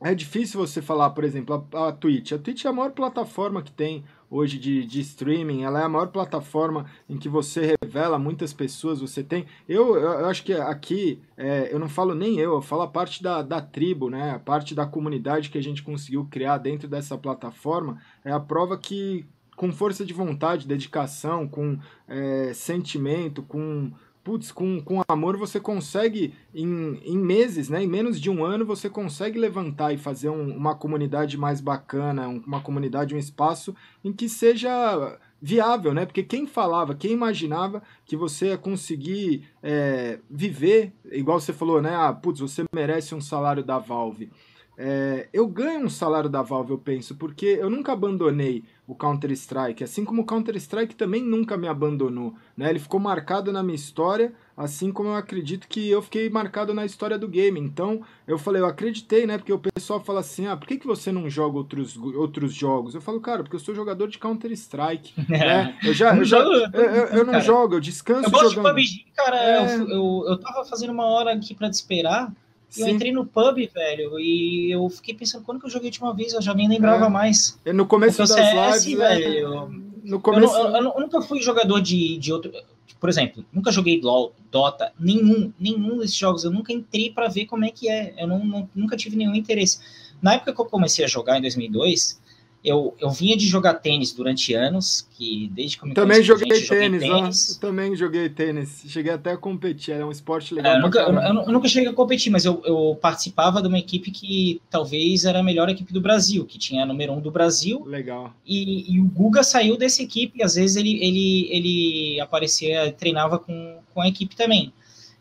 é 0.00 0.14
difícil 0.14 0.60
você 0.60 0.82
falar, 0.82 1.10
por 1.10 1.24
exemplo, 1.24 1.66
a, 1.72 1.88
a 1.88 1.92
Twitch. 1.92 2.32
A 2.32 2.38
Twitch 2.38 2.64
é 2.64 2.68
a 2.68 2.72
maior 2.72 2.92
plataforma 2.92 3.62
que 3.62 3.72
tem 3.72 4.04
hoje 4.30 4.58
de, 4.58 4.84
de 4.84 5.00
streaming, 5.00 5.62
ela 5.62 5.80
é 5.80 5.84
a 5.84 5.88
maior 5.88 6.08
plataforma 6.08 6.86
em 7.08 7.16
que 7.16 7.28
você 7.28 7.76
revela 7.80 8.18
muitas 8.18 8.52
pessoas, 8.52 9.00
você 9.00 9.22
tem... 9.22 9.46
Eu, 9.68 9.96
eu 9.96 10.26
acho 10.26 10.42
que 10.42 10.52
aqui, 10.52 11.20
é, 11.36 11.72
eu 11.72 11.78
não 11.78 11.88
falo 11.88 12.14
nem 12.14 12.38
eu, 12.38 12.54
eu 12.54 12.62
falo 12.62 12.82
a 12.82 12.88
parte 12.88 13.22
da, 13.22 13.42
da 13.42 13.60
tribo, 13.60 14.10
né? 14.10 14.32
A 14.32 14.38
parte 14.38 14.74
da 14.74 14.86
comunidade 14.86 15.50
que 15.50 15.58
a 15.58 15.62
gente 15.62 15.82
conseguiu 15.82 16.26
criar 16.28 16.58
dentro 16.58 16.88
dessa 16.88 17.16
plataforma, 17.16 18.00
é 18.24 18.32
a 18.32 18.40
prova 18.40 18.76
que 18.76 19.24
com 19.56 19.72
força 19.72 20.04
de 20.04 20.12
vontade, 20.12 20.66
dedicação, 20.66 21.46
com 21.46 21.78
é, 22.08 22.52
sentimento, 22.52 23.42
com 23.42 23.92
putz, 24.24 24.50
com, 24.50 24.80
com 24.80 25.02
amor 25.06 25.36
você 25.36 25.60
consegue, 25.60 26.34
em, 26.54 26.98
em 27.04 27.18
meses, 27.18 27.68
né, 27.68 27.84
em 27.84 27.86
menos 27.86 28.18
de 28.18 28.30
um 28.30 28.42
ano, 28.42 28.64
você 28.64 28.88
consegue 28.88 29.38
levantar 29.38 29.92
e 29.92 29.98
fazer 29.98 30.30
um, 30.30 30.56
uma 30.56 30.74
comunidade 30.74 31.36
mais 31.36 31.60
bacana, 31.60 32.26
uma 32.26 32.60
comunidade, 32.60 33.14
um 33.14 33.18
espaço 33.18 33.76
em 34.02 34.12
que 34.12 34.28
seja 34.28 35.18
viável, 35.40 35.92
né? 35.92 36.06
Porque 36.06 36.22
quem 36.22 36.46
falava, 36.46 36.94
quem 36.94 37.12
imaginava 37.12 37.82
que 38.06 38.16
você 38.16 38.46
ia 38.46 38.56
conseguir 38.56 39.46
é, 39.62 40.18
viver, 40.30 40.94
igual 41.12 41.38
você 41.38 41.52
falou, 41.52 41.82
né? 41.82 41.94
Ah, 41.94 42.14
putz, 42.14 42.40
você 42.40 42.64
merece 42.74 43.14
um 43.14 43.20
salário 43.20 43.62
da 43.62 43.78
Valve. 43.78 44.30
É, 44.76 45.28
eu 45.32 45.46
ganho 45.46 45.86
um 45.86 45.90
salário 45.90 46.28
da 46.28 46.42
Valve, 46.42 46.72
eu 46.72 46.78
penso, 46.78 47.14
porque 47.14 47.46
eu 47.46 47.70
nunca 47.70 47.92
abandonei 47.92 48.64
o 48.86 48.94
Counter-Strike, 48.94 49.82
assim 49.82 50.04
como 50.04 50.22
o 50.22 50.26
Counter-Strike 50.26 50.94
também 50.94 51.22
nunca 51.22 51.56
me 51.56 51.66
abandonou. 51.66 52.34
Né? 52.56 52.68
Ele 52.68 52.78
ficou 52.78 53.00
marcado 53.00 53.50
na 53.50 53.62
minha 53.62 53.74
história, 53.74 54.34
assim 54.54 54.92
como 54.92 55.08
eu 55.08 55.14
acredito 55.14 55.66
que 55.66 55.88
eu 55.88 56.02
fiquei 56.02 56.28
marcado 56.28 56.74
na 56.74 56.84
história 56.84 57.18
do 57.18 57.26
game. 57.26 57.58
Então, 57.58 58.02
eu 58.26 58.36
falei, 58.36 58.60
eu 58.60 58.66
acreditei, 58.66 59.26
né? 59.26 59.38
Porque 59.38 59.52
o 59.52 59.58
pessoal 59.58 60.00
fala 60.00 60.20
assim, 60.20 60.46
ah, 60.46 60.56
por 60.56 60.68
que, 60.68 60.76
que 60.76 60.86
você 60.86 61.10
não 61.10 61.30
joga 61.30 61.56
outros, 61.56 61.96
outros 61.96 62.52
jogos? 62.52 62.94
Eu 62.94 63.00
falo, 63.00 63.20
cara, 63.20 63.42
porque 63.42 63.56
eu 63.56 63.60
sou 63.60 63.74
jogador 63.74 64.06
de 64.08 64.18
Counter-Strike. 64.18 65.14
né? 65.30 65.78
Eu 65.82 65.94
já, 65.94 66.14
eu, 66.14 66.24
já 66.24 66.40
eu, 66.40 66.52
eu, 66.52 67.06
eu 67.06 67.24
não 67.24 67.40
jogo, 67.40 67.76
eu 67.76 67.80
descanso 67.80 68.28
eu 68.28 68.30
gosto 68.30 68.54
jogando. 68.54 68.76
De 68.76 68.82
PUBG, 68.82 69.06
cara, 69.16 69.36
é... 69.36 69.76
eu, 69.76 69.88
eu, 69.88 70.24
eu 70.28 70.38
tava 70.38 70.64
fazendo 70.66 70.92
uma 70.92 71.06
hora 71.06 71.32
aqui 71.32 71.54
para 71.54 71.70
te 71.70 71.74
esperar, 71.74 72.30
eu 72.76 72.88
entrei 72.88 73.12
no 73.12 73.24
pub, 73.24 73.56
velho, 73.72 74.18
e 74.18 74.70
eu 74.70 74.88
fiquei 74.88 75.14
pensando 75.14 75.44
quando 75.44 75.60
que 75.60 75.66
eu 75.66 75.70
joguei 75.70 75.88
a 75.88 75.90
última 75.90 76.14
vez, 76.14 76.32
eu 76.32 76.42
já 76.42 76.54
nem 76.54 76.68
lembrava 76.68 77.06
é. 77.06 77.08
mais. 77.08 77.58
É 77.64 77.72
no 77.72 77.86
começo 77.86 78.16
Porque 78.16 78.40
das 78.40 78.50
CS, 78.50 78.86
lives, 78.86 79.00
é, 79.00 79.08
velho. 79.08 79.68
No 80.04 80.20
começo... 80.20 80.54
Eu, 80.54 80.68
eu, 80.68 80.74
eu, 80.74 81.00
nunca 81.00 81.22
fui 81.22 81.40
jogador 81.40 81.80
de, 81.80 82.18
de 82.18 82.32
outro. 82.32 82.52
Por 83.00 83.08
exemplo, 83.08 83.44
nunca 83.52 83.70
joguei 83.70 84.00
LOL, 84.00 84.34
Dota, 84.50 84.92
nenhum, 84.98 85.52
nenhum 85.58 85.98
desses 85.98 86.16
jogos. 86.16 86.44
Eu 86.44 86.50
nunca 86.50 86.72
entrei 86.72 87.10
para 87.10 87.28
ver 87.28 87.46
como 87.46 87.64
é 87.64 87.70
que 87.70 87.88
é. 87.88 88.14
Eu 88.18 88.26
não, 88.26 88.44
não, 88.44 88.68
nunca 88.74 88.96
tive 88.96 89.16
nenhum 89.16 89.34
interesse. 89.34 89.80
Na 90.20 90.34
época 90.34 90.54
que 90.54 90.60
eu 90.60 90.64
comecei 90.64 91.04
a 91.04 91.08
jogar, 91.08 91.38
em 91.38 91.42
2002, 91.42 92.20
eu, 92.64 92.96
eu 92.98 93.10
vinha 93.10 93.36
de 93.36 93.46
jogar 93.46 93.74
tênis 93.74 94.14
durante 94.14 94.54
anos, 94.54 95.06
que 95.10 95.50
desde 95.52 95.76
que 95.76 95.84
eu 95.84 95.88
me 95.88 95.94
Também 95.94 96.22
joguei 96.22 96.56
gente, 96.56 96.68
tênis, 96.68 97.02
joguei 97.02 97.20
tênis. 97.20 97.50
Eu 97.50 97.60
também 97.60 97.94
joguei 97.94 98.28
tênis. 98.30 98.84
Cheguei 98.88 99.12
até 99.12 99.32
a 99.32 99.36
competir, 99.36 99.92
era 99.92 100.06
um 100.06 100.10
esporte 100.10 100.54
legal. 100.54 100.72
É, 100.72 100.78
eu, 100.78 100.80
nunca, 100.80 100.98
eu, 101.00 101.14
eu, 101.14 101.52
nunca 101.52 101.68
cheguei 101.68 101.90
a 101.90 101.92
competir, 101.92 102.32
mas 102.32 102.46
eu, 102.46 102.62
eu 102.64 102.98
participava 103.02 103.60
de 103.60 103.68
uma 103.68 103.78
equipe 103.78 104.10
que 104.10 104.62
talvez 104.70 105.26
era 105.26 105.40
a 105.40 105.42
melhor 105.42 105.68
equipe 105.68 105.92
do 105.92 106.00
Brasil, 106.00 106.46
que 106.46 106.56
tinha 106.56 106.84
a 106.84 106.86
número 106.86 107.12
um 107.12 107.20
do 107.20 107.30
Brasil. 107.30 107.84
Legal. 107.84 108.34
E, 108.46 108.94
e 108.94 108.98
o 108.98 109.04
Guga 109.04 109.42
saiu 109.42 109.76
dessa 109.76 110.02
equipe, 110.02 110.38
e 110.38 110.42
às 110.42 110.54
vezes 110.54 110.76
ele, 110.76 111.04
ele, 111.04 111.48
ele 111.50 112.20
aparecia, 112.20 112.90
treinava 112.92 113.38
com, 113.38 113.76
com 113.92 114.00
a 114.00 114.08
equipe 114.08 114.34
também. 114.34 114.72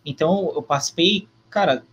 Então 0.05 0.53
eu 0.55 0.61
participei, 0.61 1.27
cara, 1.49 1.83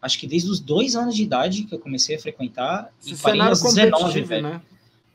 acho 0.00 0.18
que 0.18 0.26
desde 0.26 0.48
os 0.48 0.60
dois 0.60 0.96
anos 0.96 1.14
de 1.14 1.22
idade 1.22 1.64
que 1.64 1.74
eu 1.74 1.78
comecei 1.78 2.16
a 2.16 2.18
frequentar, 2.18 2.90
Esse 3.02 3.12
e 3.12 3.16
parei 3.18 3.40
aos 3.42 3.60
19, 3.60 4.22
velho. 4.22 4.42
Né? 4.44 4.62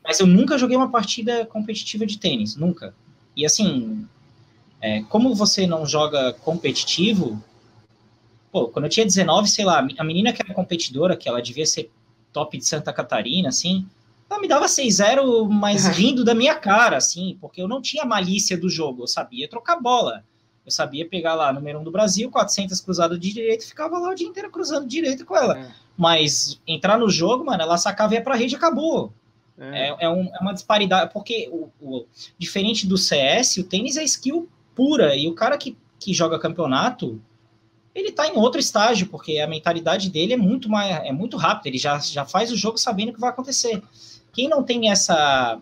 Mas 0.10 0.20
eu 0.20 0.26
nunca 0.26 0.58
joguei 0.58 0.76
uma 0.76 0.90
partida 0.90 1.46
competitiva 1.46 2.04
de 2.04 2.18
tênis, 2.18 2.56
nunca. 2.56 2.96
E 3.38 3.46
assim, 3.46 4.08
é, 4.82 5.04
como 5.04 5.36
você 5.36 5.68
não 5.68 5.86
joga 5.86 6.34
competitivo, 6.34 7.40
pô, 8.52 8.70
quando 8.70 8.86
eu 8.86 8.90
tinha 8.90 9.06
19, 9.06 9.48
sei 9.48 9.64
lá, 9.64 9.88
a 10.00 10.04
menina 10.04 10.34
que 10.34 10.42
era 10.42 10.52
competidora, 10.52 11.16
que 11.16 11.30
ela 11.30 11.44
devia 11.44 11.64
ser 11.64 11.92
top 12.34 12.58
de 12.58 12.66
Santa 12.66 12.92
Catarina, 12.92 13.50
assim, 13.50 13.86
ela 14.28 14.42
me 14.42 14.48
dava 14.48 14.66
6-0, 14.66 15.48
mas 15.48 15.86
rindo 15.86 16.24
da 16.26 16.34
minha 16.34 16.56
cara, 16.56 16.98
assim, 16.98 17.38
porque 17.40 17.62
eu 17.62 17.68
não 17.68 17.80
tinha 17.80 18.04
malícia 18.04 18.58
do 18.58 18.68
jogo, 18.68 19.04
eu 19.04 19.08
sabia 19.08 19.48
trocar 19.48 19.80
bola. 19.80 20.24
Eu 20.66 20.72
sabia 20.72 21.08
pegar 21.08 21.36
lá 21.36 21.54
número 21.54 21.78
1 21.78 21.82
um 21.82 21.84
do 21.84 21.92
Brasil, 21.92 22.32
400 22.32 22.82
cruzadas 22.82 23.20
de 23.20 23.32
direito, 23.32 23.68
ficava 23.68 24.00
lá 24.00 24.10
o 24.10 24.16
dia 24.16 24.28
inteiro 24.28 24.50
cruzando 24.50 24.88
direito 24.88 25.24
com 25.24 25.38
ela. 25.38 25.60
É. 25.60 25.72
Mas 25.96 26.60
entrar 26.66 26.98
no 26.98 27.12
jogo, 27.12 27.46
mano, 27.46 27.62
ela 27.62 27.78
sacava 27.78 28.16
e 28.16 28.18
ia 28.18 28.24
pra 28.24 28.34
rede 28.34 28.56
e 28.56 28.58
acabou. 28.58 29.14
É, 29.60 29.90
é, 29.90 29.96
é, 30.02 30.10
um, 30.10 30.34
é 30.34 30.40
uma 30.40 30.54
disparidade, 30.54 31.12
porque 31.12 31.50
o, 31.52 31.70
o, 31.82 32.06
diferente 32.38 32.88
do 32.88 32.98
CS, 32.98 33.58
o 33.58 33.64
tênis 33.64 33.98
é 33.98 34.04
skill 34.04 34.50
pura, 34.74 35.16
e 35.16 35.28
o 35.28 35.36
cara 35.36 35.58
que, 35.58 35.78
que 36.00 36.14
joga 36.14 36.40
campeonato, 36.40 37.22
ele 37.94 38.12
tá 38.12 38.28
em 38.28 38.38
outro 38.38 38.60
estágio, 38.60 39.08
porque 39.08 39.40
a 39.40 39.48
mentalidade 39.48 40.10
dele 40.10 40.34
é 40.34 40.38
muito 40.38 40.70
mais, 40.70 41.06
é 41.06 41.12
muito 41.12 41.36
rápido, 41.36 41.68
ele 41.68 41.78
já, 41.78 42.00
já 42.00 42.26
faz 42.26 42.52
o 42.52 42.58
jogo 42.58 42.78
sabendo 42.78 43.10
o 43.10 43.14
que 43.14 43.20
vai 43.20 43.30
acontecer. 43.30 43.84
Quem 44.32 44.48
não 44.48 44.64
tem 44.64 44.90
essa, 44.90 45.60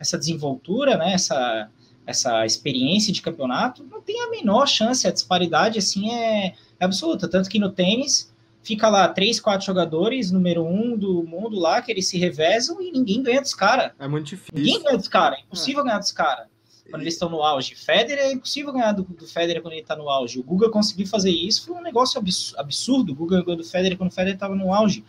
essa 0.00 0.18
desenvoltura, 0.18 0.96
né, 0.96 1.12
essa, 1.12 1.70
essa 2.04 2.44
experiência 2.44 3.12
de 3.12 3.22
campeonato, 3.22 3.84
não 3.84 4.00
tem 4.00 4.20
a 4.22 4.30
menor 4.30 4.66
chance, 4.66 5.06
a 5.06 5.12
disparidade, 5.12 5.78
assim, 5.78 6.10
é, 6.10 6.54
é 6.80 6.84
absoluta, 6.84 7.28
tanto 7.28 7.48
que 7.48 7.60
no 7.60 7.70
tênis 7.70 8.34
fica 8.66 8.88
lá 8.88 9.08
três, 9.08 9.38
quatro 9.38 9.64
jogadores, 9.64 10.32
número 10.32 10.66
um 10.66 10.96
do 10.98 11.22
mundo 11.22 11.56
lá, 11.56 11.80
que 11.80 11.92
eles 11.92 12.08
se 12.08 12.18
revezam 12.18 12.82
e 12.82 12.90
ninguém 12.90 13.22
ganha 13.22 13.40
dos 13.40 13.54
caras. 13.54 13.92
É 13.96 14.08
muito 14.08 14.26
difícil. 14.26 14.54
Ninguém 14.54 14.82
ganha 14.82 14.98
dos 14.98 15.06
caras, 15.06 15.38
é 15.38 15.42
impossível 15.42 15.82
é. 15.82 15.84
ganhar 15.84 15.98
dos 16.00 16.10
caras. 16.10 16.46
Quando 16.90 17.02
e... 17.02 17.04
eles 17.04 17.14
estão 17.14 17.28
no 17.28 17.42
auge. 17.42 17.76
Federer 17.76 18.24
é 18.24 18.32
impossível 18.32 18.72
ganhar 18.72 18.90
do, 18.90 19.04
do 19.04 19.26
Federer 19.28 19.62
quando 19.62 19.74
ele 19.74 19.82
está 19.82 19.94
no 19.94 20.08
auge. 20.08 20.40
O 20.40 20.42
Guga 20.42 20.68
conseguiu 20.68 21.06
fazer 21.06 21.30
isso, 21.30 21.66
foi 21.66 21.76
um 21.76 21.82
negócio 21.82 22.20
absurdo. 22.56 23.12
O 23.12 23.14
Guga 23.14 23.42
ganhou 23.42 23.56
do 23.56 23.64
Federer 23.64 23.96
quando 23.96 24.10
o 24.10 24.14
Federer 24.14 24.34
estava 24.34 24.56
no 24.56 24.74
auge. 24.74 25.04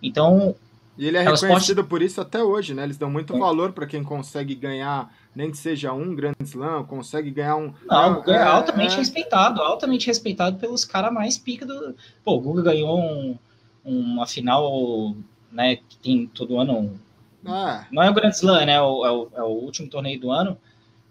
Então. 0.00 0.54
E 1.00 1.06
ele 1.06 1.16
é, 1.16 1.22
é 1.22 1.30
reconhecido 1.30 1.82
por 1.82 2.02
isso 2.02 2.20
até 2.20 2.44
hoje, 2.44 2.74
né? 2.74 2.82
Eles 2.82 2.98
dão 2.98 3.10
muito 3.10 3.34
é. 3.34 3.38
valor 3.38 3.72
para 3.72 3.86
quem 3.86 4.04
consegue 4.04 4.54
ganhar 4.54 5.10
nem 5.34 5.50
que 5.50 5.56
seja 5.56 5.94
um 5.94 6.14
grande 6.14 6.36
slam, 6.42 6.84
consegue 6.84 7.30
ganhar 7.30 7.56
um. 7.56 7.72
Não, 7.88 8.12
o 8.12 8.14
Guga 8.16 8.32
é, 8.32 8.36
é 8.36 8.42
altamente 8.42 8.94
é... 8.94 8.98
respeitado, 8.98 9.62
altamente 9.62 10.06
respeitado 10.06 10.58
pelos 10.58 10.84
caras 10.84 11.10
mais 11.10 11.38
pica 11.38 11.64
do. 11.64 11.96
Pô, 12.22 12.34
o 12.34 12.40
Guga 12.40 12.64
ganhou 12.64 13.00
um, 13.00 13.38
uma 13.82 14.26
final, 14.26 15.16
né, 15.50 15.76
que 15.76 15.96
tem 15.96 16.26
todo 16.26 16.60
ano. 16.60 17.00
Ah. 17.46 17.86
Não 17.90 18.02
é 18.02 18.10
o 18.10 18.14
Grand 18.14 18.32
Slam, 18.32 18.66
né? 18.66 18.74
É 18.74 18.82
o, 18.82 19.06
é, 19.06 19.10
o, 19.10 19.28
é 19.36 19.42
o 19.42 19.46
último 19.46 19.88
torneio 19.88 20.20
do 20.20 20.30
ano. 20.30 20.58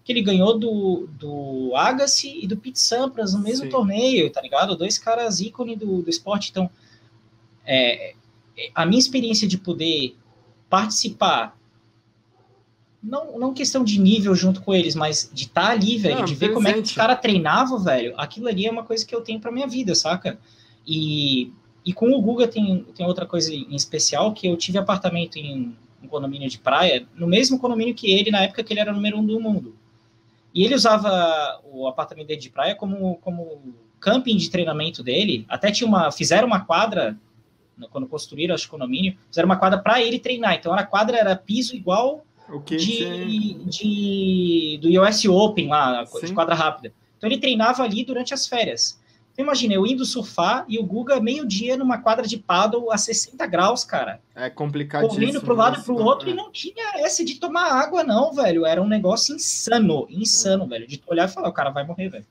Que 0.04 0.12
ele 0.12 0.22
ganhou 0.22 0.56
do, 0.56 1.08
do 1.18 1.72
Agassi 1.74 2.38
e 2.40 2.46
do 2.46 2.56
Pete 2.56 2.78
Sampras 2.78 3.34
no 3.34 3.40
mesmo 3.40 3.64
Sim. 3.64 3.70
torneio, 3.72 4.30
tá 4.30 4.40
ligado? 4.40 4.76
Dois 4.76 4.98
caras 4.98 5.40
ícone 5.40 5.74
do, 5.74 6.00
do 6.00 6.08
esporte. 6.08 6.50
Então, 6.50 6.70
é, 7.66 8.14
a 8.74 8.84
minha 8.86 8.98
experiência 8.98 9.46
de 9.46 9.58
poder 9.58 10.16
participar 10.68 11.58
não, 13.02 13.38
não 13.38 13.54
questão 13.54 13.82
de 13.82 13.98
nível 13.98 14.34
junto 14.34 14.60
com 14.60 14.74
eles, 14.74 14.94
mas 14.94 15.30
de 15.32 15.44
estar 15.44 15.68
tá 15.68 15.70
ali, 15.70 15.96
velho, 15.96 16.24
de 16.24 16.34
ver 16.34 16.48
presente. 16.48 16.54
como 16.54 16.68
é 16.68 16.72
que 16.74 16.80
os 16.80 16.92
caras 16.92 17.20
treinavam, 17.20 17.78
velho, 17.78 18.14
aquilo 18.16 18.46
ali 18.46 18.66
é 18.66 18.70
uma 18.70 18.84
coisa 18.84 19.06
que 19.06 19.14
eu 19.14 19.22
tenho 19.22 19.40
pra 19.40 19.50
minha 19.50 19.66
vida, 19.66 19.94
saca? 19.94 20.38
E, 20.86 21.52
e 21.84 21.92
com 21.92 22.10
o 22.10 22.20
Guga 22.20 22.46
tem, 22.46 22.84
tem 22.94 23.06
outra 23.06 23.24
coisa 23.24 23.52
em 23.54 23.74
especial, 23.74 24.34
que 24.34 24.46
eu 24.46 24.56
tive 24.56 24.78
apartamento 24.78 25.36
em 25.36 25.74
um 26.02 26.08
condomínio 26.08 26.48
de 26.48 26.58
praia, 26.58 27.06
no 27.14 27.26
mesmo 27.26 27.58
condomínio 27.58 27.94
que 27.94 28.10
ele, 28.10 28.30
na 28.30 28.42
época 28.42 28.62
que 28.62 28.72
ele 28.72 28.80
era 28.80 28.90
o 28.90 28.94
número 28.94 29.18
um 29.18 29.24
do 29.24 29.40
mundo. 29.40 29.74
E 30.54 30.64
ele 30.64 30.74
usava 30.74 31.60
o 31.64 31.86
apartamento 31.86 32.26
dele 32.26 32.40
de 32.40 32.50
praia 32.50 32.74
como, 32.74 33.16
como 33.16 33.62
camping 33.98 34.36
de 34.36 34.50
treinamento 34.50 35.02
dele, 35.02 35.46
até 35.48 35.70
tinha 35.70 35.86
uma, 35.86 36.10
fizeram 36.10 36.46
uma 36.46 36.60
quadra, 36.60 37.16
quando 37.88 38.06
construíram 38.06 38.54
o 38.54 38.68
condomínio, 38.68 39.16
fizeram 39.28 39.46
uma 39.46 39.56
quadra 39.56 39.78
para 39.78 40.02
ele 40.02 40.18
treinar, 40.18 40.54
então 40.54 40.72
a 40.72 40.82
quadra 40.82 41.16
era 41.16 41.36
piso 41.36 41.74
igual 41.74 42.24
de, 42.66 43.54
de, 43.64 44.78
do 44.82 45.02
US 45.02 45.24
Open 45.24 45.68
lá, 45.68 46.04
Sim. 46.06 46.26
de 46.26 46.34
quadra 46.34 46.54
rápida. 46.54 46.92
Então 47.16 47.28
ele 47.28 47.38
treinava 47.38 47.82
ali 47.82 48.04
durante 48.04 48.34
as 48.34 48.46
férias. 48.46 48.98
Então 49.32 49.44
imagina, 49.44 49.74
eu 49.74 49.86
indo 49.86 50.04
surfar 50.04 50.64
e 50.68 50.78
o 50.78 50.84
Guga 50.84 51.20
meio-dia 51.20 51.76
numa 51.76 51.98
quadra 51.98 52.26
de 52.26 52.36
paddle 52.36 52.90
a 52.90 52.98
60 52.98 53.46
graus, 53.46 53.84
cara. 53.84 54.20
É 54.34 54.50
complicado. 54.50 55.06
Correndo 55.06 55.40
pro 55.40 55.54
lado 55.54 55.80
e 55.80 55.84
pro 55.84 55.94
outro 55.94 56.28
é. 56.28 56.32
e 56.32 56.34
não 56.34 56.50
tinha 56.50 56.98
essa 56.98 57.24
de 57.24 57.38
tomar 57.38 57.70
água, 57.70 58.02
não, 58.02 58.32
velho. 58.32 58.66
Era 58.66 58.82
um 58.82 58.88
negócio 58.88 59.34
insano, 59.34 60.06
insano, 60.10 60.64
é. 60.64 60.68
velho. 60.68 60.86
De 60.86 61.00
olhar 61.06 61.28
e 61.28 61.32
falar, 61.32 61.48
o 61.48 61.52
cara 61.52 61.70
vai 61.70 61.86
morrer, 61.86 62.08
velho. 62.08 62.26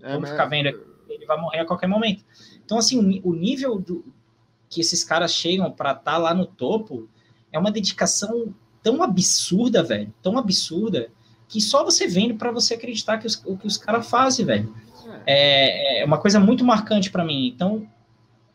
É, 0.00 0.12
Vamos 0.12 0.30
ficar 0.30 0.46
vendo, 0.46 0.68
ele 1.08 1.26
vai 1.26 1.40
morrer 1.40 1.60
a 1.60 1.64
qualquer 1.64 1.86
momento. 1.86 2.24
Então, 2.64 2.78
assim, 2.78 3.20
o, 3.24 3.34
nível 3.34 3.78
do, 3.78 4.04
que 4.74 4.80
esses 4.80 5.04
caras 5.04 5.32
chegam 5.32 5.70
para 5.70 5.92
estar 5.92 6.02
tá 6.02 6.18
lá 6.18 6.34
no 6.34 6.46
topo 6.46 7.08
é 7.52 7.58
uma 7.58 7.70
dedicação 7.70 8.52
tão 8.82 9.04
absurda, 9.04 9.84
velho, 9.84 10.12
tão 10.20 10.36
absurda, 10.36 11.10
que 11.48 11.60
só 11.60 11.84
você 11.84 12.08
vendo 12.08 12.34
para 12.34 12.50
você 12.50 12.74
acreditar 12.74 13.18
que 13.18 13.26
os, 13.28 13.40
o 13.46 13.56
que 13.56 13.68
os 13.68 13.76
caras 13.76 14.08
fazem, 14.10 14.44
velho. 14.44 14.74
É. 15.24 16.00
é, 16.00 16.02
é 16.02 16.04
uma 16.04 16.18
coisa 16.18 16.40
muito 16.40 16.64
marcante 16.64 17.08
para 17.08 17.24
mim. 17.24 17.46
Então, 17.46 17.88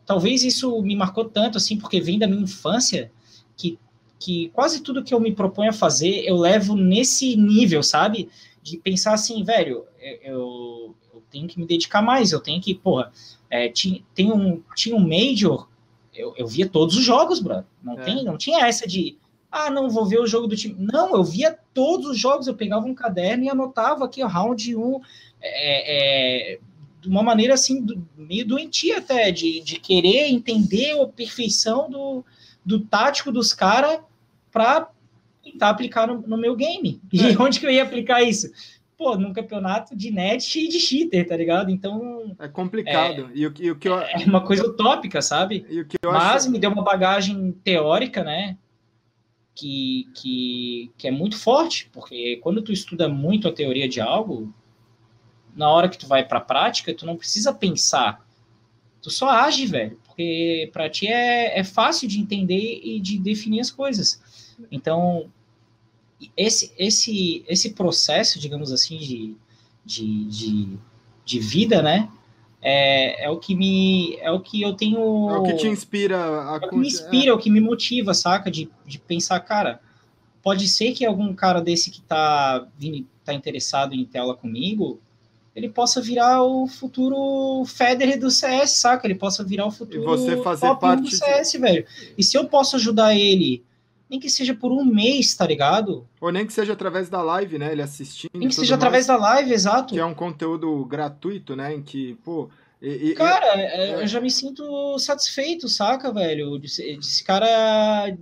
talvez 0.04 0.44
isso 0.44 0.82
me 0.82 0.94
marcou 0.94 1.24
tanto, 1.24 1.56
assim, 1.56 1.78
porque 1.78 2.02
vem 2.02 2.18
da 2.18 2.26
minha 2.26 2.42
infância, 2.42 3.10
que, 3.56 3.78
que 4.18 4.50
quase 4.50 4.82
tudo 4.82 5.02
que 5.02 5.14
eu 5.14 5.20
me 5.20 5.32
proponho 5.32 5.70
a 5.70 5.72
fazer, 5.72 6.22
eu 6.26 6.36
levo 6.36 6.76
nesse 6.76 7.34
nível, 7.34 7.82
sabe? 7.82 8.28
De 8.62 8.76
pensar 8.76 9.14
assim, 9.14 9.42
velho, 9.42 9.86
eu, 10.22 10.94
eu 11.14 11.22
tenho 11.30 11.48
que 11.48 11.58
me 11.58 11.66
dedicar 11.66 12.02
mais, 12.02 12.30
eu 12.30 12.40
tenho 12.40 12.60
que, 12.60 12.74
porra, 12.74 13.10
é, 13.48 13.70
tinha, 13.70 14.02
tem 14.14 14.30
um, 14.30 14.62
tinha 14.76 14.94
um 14.94 15.00
Major, 15.00 15.66
eu, 16.20 16.34
eu 16.36 16.46
via 16.46 16.68
todos 16.68 16.96
os 16.96 17.04
jogos, 17.04 17.40
bro. 17.40 17.64
Não, 17.82 17.98
é. 17.98 18.02
tem, 18.02 18.24
não 18.24 18.36
tinha 18.36 18.66
essa 18.66 18.86
de 18.86 19.16
ah, 19.50 19.68
não, 19.68 19.90
vou 19.90 20.06
ver 20.06 20.20
o 20.20 20.26
jogo 20.26 20.46
do 20.46 20.56
time. 20.56 20.76
Não, 20.78 21.14
eu 21.14 21.24
via 21.24 21.58
todos 21.74 22.06
os 22.06 22.18
jogos, 22.18 22.46
eu 22.46 22.54
pegava 22.54 22.86
um 22.86 22.94
caderno 22.94 23.44
e 23.44 23.50
anotava 23.50 24.04
aqui, 24.04 24.22
round 24.22 24.76
1, 24.76 25.00
é, 25.42 26.54
é, 26.54 26.58
de 27.00 27.08
uma 27.08 27.22
maneira 27.22 27.54
assim, 27.54 27.82
do, 27.82 28.06
meio 28.16 28.46
doentia 28.46 28.98
até, 28.98 29.32
de, 29.32 29.60
de 29.60 29.80
querer 29.80 30.28
entender 30.28 31.00
a 31.00 31.06
perfeição 31.06 31.90
do, 31.90 32.24
do 32.64 32.80
tático 32.80 33.32
dos 33.32 33.52
caras 33.52 33.98
para 34.52 34.88
tentar 35.42 35.70
aplicar 35.70 36.06
no, 36.06 36.20
no, 36.20 36.36
meu 36.36 36.54
game. 36.54 37.00
E 37.12 37.20
é. 37.20 37.36
onde 37.40 37.58
que 37.58 37.66
eu 37.66 37.70
ia 37.70 37.82
aplicar 37.82 38.22
isso? 38.22 38.52
Pô, 39.00 39.16
num 39.16 39.32
campeonato 39.32 39.96
de 39.96 40.10
net 40.10 40.58
e 40.58 40.68
de 40.68 40.78
cheater, 40.78 41.26
tá 41.26 41.34
ligado? 41.34 41.70
Então. 41.70 42.36
É 42.38 42.46
complicado. 42.48 43.30
É, 43.32 43.38
e 43.38 43.46
o, 43.46 43.54
e 43.58 43.70
o 43.70 43.76
que 43.76 43.88
eu... 43.88 43.98
é 43.98 44.18
uma 44.26 44.44
coisa 44.44 44.66
utópica, 44.66 45.22
sabe? 45.22 45.64
Mas 46.04 46.42
acho... 46.42 46.50
me 46.50 46.58
deu 46.58 46.70
uma 46.70 46.84
bagagem 46.84 47.52
teórica, 47.64 48.22
né? 48.22 48.58
que, 49.54 50.08
que, 50.14 50.90
que 50.98 51.08
é 51.08 51.10
muito 51.10 51.38
forte, 51.38 51.88
porque 51.92 52.36
quando 52.42 52.62
tu 52.62 52.72
estuda 52.72 53.08
muito 53.08 53.48
a 53.48 53.52
teoria 53.52 53.88
de 53.88 54.00
algo, 54.00 54.52
na 55.54 55.70
hora 55.70 55.88
que 55.88 55.98
tu 55.98 56.06
vai 56.06 56.26
para 56.26 56.38
a 56.38 56.42
prática, 56.42 56.94
tu 56.94 57.06
não 57.06 57.16
precisa 57.16 57.52
pensar, 57.52 58.26
tu 59.02 59.10
só 59.10 59.30
age, 59.30 59.66
velho, 59.66 59.98
porque 60.06 60.70
para 60.72 60.88
ti 60.90 61.08
é, 61.08 61.58
é 61.58 61.64
fácil 61.64 62.06
de 62.06 62.20
entender 62.20 62.80
e 62.84 63.00
de 63.00 63.18
definir 63.18 63.60
as 63.60 63.70
coisas. 63.70 64.54
Então, 64.70 65.30
esse, 66.36 66.72
esse, 66.78 67.44
esse 67.48 67.70
processo, 67.70 68.38
digamos 68.38 68.72
assim, 68.72 68.98
de, 68.98 69.36
de, 69.84 70.24
de, 70.24 70.78
de 71.24 71.40
vida, 71.40 71.80
né, 71.82 72.08
é, 72.62 73.24
é 73.24 73.30
o 73.30 73.38
que 73.38 73.54
me 73.54 74.16
é 74.20 74.30
o 74.30 74.40
que 74.40 74.60
eu 74.60 74.74
tenho 74.74 74.98
é 75.30 75.38
o 75.38 75.42
que 75.42 75.54
te 75.54 75.66
inspira 75.66 76.18
a 76.18 76.54
é 76.54 76.66
o 76.66 76.68
que 76.68 76.76
me 76.76 76.86
inspira 76.86 77.26
é. 77.26 77.28
é 77.28 77.32
o 77.32 77.38
que 77.38 77.50
me 77.50 77.60
motiva 77.60 78.12
saca 78.12 78.50
de, 78.50 78.68
de 78.84 78.98
pensar 78.98 79.40
cara 79.40 79.80
pode 80.42 80.68
ser 80.68 80.92
que 80.92 81.04
algum 81.04 81.34
cara 81.34 81.60
desse 81.60 81.90
que 81.90 82.02
tá 82.02 82.66
vindo 82.78 83.06
tá 83.24 83.32
interessado 83.32 83.94
em 83.94 84.04
tela 84.04 84.34
comigo 84.34 85.00
ele 85.56 85.68
possa 85.68 86.00
virar 86.02 86.42
o 86.42 86.66
futuro 86.66 87.64
Federer 87.64 88.18
do 88.20 88.30
CS 88.30 88.72
saca 88.72 89.06
ele 89.06 89.14
possa 89.14 89.42
virar 89.42 89.66
o 89.66 89.70
futuro 89.70 90.02
e 90.02 90.04
você 90.04 90.36
fazer 90.42 90.74
parte 90.76 91.04
do 91.04 91.10
CS 91.10 91.52
de... 91.52 91.58
velho 91.58 91.86
e 92.18 92.22
se 92.22 92.36
eu 92.36 92.44
posso 92.44 92.76
ajudar 92.76 93.16
ele 93.16 93.64
nem 94.10 94.18
que 94.18 94.28
seja 94.28 94.52
por 94.52 94.72
um 94.72 94.84
mês, 94.84 95.36
tá 95.36 95.46
ligado? 95.46 96.04
Ou 96.20 96.32
nem 96.32 96.44
que 96.44 96.52
seja 96.52 96.72
através 96.72 97.08
da 97.08 97.22
live, 97.22 97.58
né? 97.58 97.70
Ele 97.70 97.80
assistindo. 97.80 98.32
Nem 98.34 98.48
que 98.48 98.54
seja 98.56 98.72
mais, 98.72 98.82
através 98.82 99.06
da 99.06 99.16
live, 99.16 99.52
exato. 99.52 99.94
Que 99.94 100.00
é 100.00 100.04
um 100.04 100.14
conteúdo 100.14 100.84
gratuito, 100.84 101.54
né? 101.54 101.72
Em 101.72 101.80
que, 101.80 102.16
pô. 102.24 102.50
E, 102.82 103.14
cara, 103.14 103.60
é, 103.60 103.90
é, 103.90 104.02
eu 104.02 104.06
já 104.08 104.20
me 104.20 104.30
sinto 104.30 104.98
satisfeito, 104.98 105.68
saca, 105.68 106.12
velho? 106.12 106.58
Desse 106.58 107.22
cara. 107.22 108.16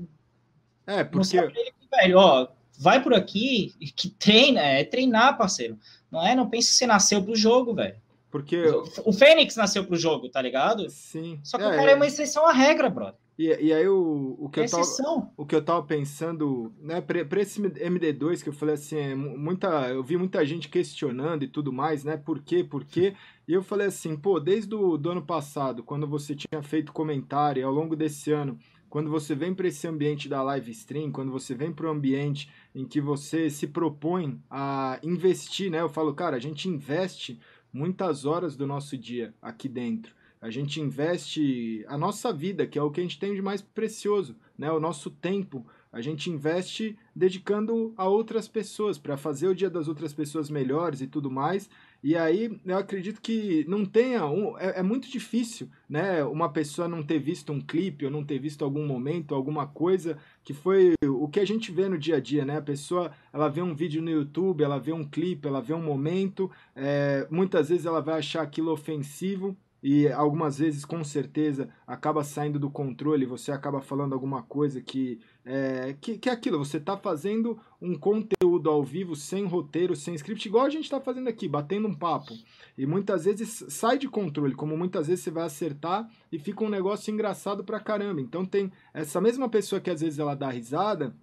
É, 0.87 1.05
porque. 1.05 1.39
Ele, 1.39 1.73
velho, 1.91 2.19
ó, 2.19 2.49
vai 2.79 3.03
por 3.03 3.15
aqui, 3.15 3.75
que 3.97 4.11
treina, 4.11 4.61
é 4.61 4.85
treinar, 4.85 5.39
parceiro. 5.39 5.79
Não 6.11 6.27
é? 6.27 6.35
Não 6.35 6.51
pense 6.51 6.73
que 6.73 6.77
você 6.77 6.87
nasceu 6.87 7.23
pro 7.23 7.35
jogo, 7.35 7.73
velho. 7.73 7.97
Porque. 8.31 8.63
O 9.07 9.13
Fênix 9.13 9.57
nasceu 9.57 9.87
pro 9.87 9.97
jogo, 9.97 10.29
tá 10.29 10.43
ligado? 10.43 10.91
Sim. 10.91 11.41
Só 11.43 11.57
que 11.57 11.65
é, 11.65 11.69
o 11.69 11.71
cara 11.71 11.93
é 11.93 11.95
uma 11.95 12.07
exceção 12.07 12.47
à 12.47 12.53
regra, 12.53 12.91
brother. 12.91 13.28
E, 13.39 13.67
e 13.67 13.73
aí 13.73 13.87
o, 13.87 14.37
o, 14.37 14.49
que 14.51 14.59
eu 14.59 14.69
tava, 14.69 15.33
o 15.37 15.47
que 15.47 15.55
eu 15.55 15.65
tava 15.65 15.87
pensando, 15.87 16.73
né, 16.81 17.01
pra, 17.01 17.25
pra 17.25 17.41
esse 17.41 17.63
MD2 17.63 18.43
que 18.43 18.49
eu 18.49 18.53
falei 18.53 18.75
assim, 18.75 18.97
é 18.97 19.15
muita, 19.15 19.89
eu 19.91 20.03
vi 20.03 20.17
muita 20.17 20.45
gente 20.45 20.69
questionando 20.69 21.45
e 21.45 21.49
tudo 21.49 21.73
mais, 21.73 22.03
né, 22.03 22.17
por 22.17 22.43
quê, 22.43 22.65
por 22.65 22.85
quê, 22.85 23.15
e 23.47 23.53
eu 23.53 23.63
falei 23.63 23.87
assim, 23.87 24.17
pô, 24.17 24.41
desde 24.41 24.75
o 24.75 24.97
do 24.97 25.11
ano 25.11 25.23
passado, 25.23 25.85
quando 25.85 26.05
você 26.05 26.35
tinha 26.35 26.61
feito 26.65 26.93
comentário, 26.93 27.65
ao 27.65 27.73
longo 27.73 27.95
desse 27.95 28.33
ano, 28.33 28.59
quando 28.91 29.09
você 29.09 29.37
vem 29.37 29.55
para 29.55 29.69
esse 29.69 29.87
ambiente 29.87 30.29
da 30.29 30.43
live 30.43 30.73
stream, 30.73 31.13
quando 31.13 31.31
você 31.31 31.55
vem 31.55 31.73
para 31.73 31.87
o 31.87 31.91
ambiente 31.91 32.51
em 32.75 32.85
que 32.85 33.01
você 33.01 33.49
se 33.49 33.69
propõe 33.69 34.43
a 34.51 34.99
investir, 35.01 35.71
né, 35.71 35.81
eu 35.81 35.89
falo, 35.89 36.13
cara, 36.13 36.35
a 36.35 36.41
gente 36.41 36.69
investe 36.69 37.39
muitas 37.73 38.25
horas 38.25 38.57
do 38.57 38.67
nosso 38.67 38.99
dia 38.99 39.33
aqui 39.41 39.69
dentro. 39.69 40.18
A 40.41 40.51
gente 40.51 40.81
investe 40.81 41.85
a 41.89 41.99
nossa 41.99 42.33
vida, 42.33 42.67
que 42.67 42.79
é 42.79 42.83
o 42.83 42.91
que 42.91 43.01
a 43.01 43.03
gente 43.03 43.19
tem 43.19 43.35
de 43.35 43.43
mais 43.43 43.61
precioso, 43.61 44.37
né? 44.57 44.71
O 44.71 44.79
nosso 44.79 45.11
tempo. 45.11 45.67
A 45.91 46.01
gente 46.01 46.31
investe 46.31 46.97
dedicando 47.17 47.95
a 47.97 48.07
outras 48.07 48.47
pessoas, 48.47 48.99
para 48.99 49.17
fazer 49.17 49.49
o 49.49 49.55
dia 49.55 49.71
das 49.71 49.89
outras 49.89 50.13
pessoas 50.13 50.51
melhores 50.51 51.01
e 51.01 51.07
tudo 51.07 51.31
mais. 51.31 51.69
E 52.05 52.15
aí 52.15 52.61
eu 52.65 52.77
acredito 52.77 53.21
que 53.21 53.65
não 53.67 53.85
tenha. 53.85 54.27
Um, 54.27 54.57
é, 54.59 54.79
é, 54.79 54.83
muito 54.83 55.11
difícil, 55.11 55.69
né? 55.89 56.23
Uma 56.23 56.53
pessoa 56.53 56.87
não 56.87 57.03
ter 57.03 57.19
visto 57.19 57.53
um 57.53 57.61
clipe 57.61 58.05
ou 58.05 58.11
não 58.11 58.23
ter 58.23 58.39
visto 58.39 58.65
algum 58.65 58.87
momento, 58.87 59.35
alguma 59.35 59.67
coisa 59.67 60.17
que 60.45 60.55
foi 60.55 60.95
o 61.05 61.27
que 61.27 61.41
a 61.41 61.45
gente 61.45 61.73
vê 61.73 61.89
no 61.89 61.99
dia 61.99 62.17
a 62.17 62.21
dia, 62.21 62.45
né? 62.45 62.59
A 62.59 62.63
pessoa 62.63 63.11
ela 63.33 63.49
vê 63.49 63.61
um 63.61 63.75
vídeo 63.75 64.01
no 64.01 64.11
YouTube, 64.11 64.63
ela 64.63 64.79
vê 64.79 64.93
um 64.93 65.05
clipe, 65.05 65.49
ela 65.49 65.61
vê 65.61 65.75
um 65.75 65.83
momento, 65.83 66.49
é, 66.77 67.27
muitas 67.29 67.71
vezes 67.71 67.87
ela 67.87 68.01
vai 68.01 68.19
achar 68.19 68.43
aquilo 68.43 68.71
ofensivo 68.71 69.57
e 69.83 70.09
algumas 70.09 70.59
vezes 70.59 70.85
com 70.85 71.05
certeza 71.05 71.69
acaba 71.87 72.25
saindo 72.25 72.59
do 72.59 72.69
controle, 72.69 73.25
você 73.25 73.53
acaba 73.53 73.81
falando 73.81 74.13
alguma 74.13 74.43
coisa 74.43 74.81
que 74.81 75.21
é, 75.45 75.97
que, 76.01 76.19
que 76.19 76.29
é 76.29 76.33
aquilo, 76.33 76.59
você 76.59 76.79
está 76.79 76.97
fazendo 76.97 77.59
um 77.81 77.97
conteúdo 77.97 78.69
ao 78.69 78.83
vivo 78.83 79.15
sem 79.15 79.47
roteiro, 79.47 79.95
sem 79.95 80.15
script, 80.15 80.47
igual 80.47 80.67
a 80.67 80.71
gente 80.71 80.85
está 80.85 81.01
fazendo 81.01 81.29
aqui, 81.29 81.49
batendo 81.49 81.89
um 81.89 81.95
papo. 81.95 82.35
E 82.77 82.85
muitas 82.87 83.25
vezes 83.25 83.65
sai 83.69 83.97
de 83.99 84.09
controle, 84.09 84.55
como 84.55 84.77
muitas 84.77 85.07
vezes 85.07 85.25
você 85.25 85.31
vai 85.31 85.45
acertar 85.45 86.09
e 86.31 86.39
fica 86.39 86.65
um 86.65 86.69
negócio 86.69 87.13
engraçado 87.13 87.65
pra 87.65 87.81
caramba. 87.81 88.21
Então 88.21 88.45
tem 88.45 88.71
essa 88.93 89.21
mesma 89.21 89.49
pessoa 89.49 89.81
que 89.81 89.91
às 89.91 90.01
vezes 90.01 90.19
ela 90.19 90.35
dá 90.35 90.51
risada, 90.51 91.15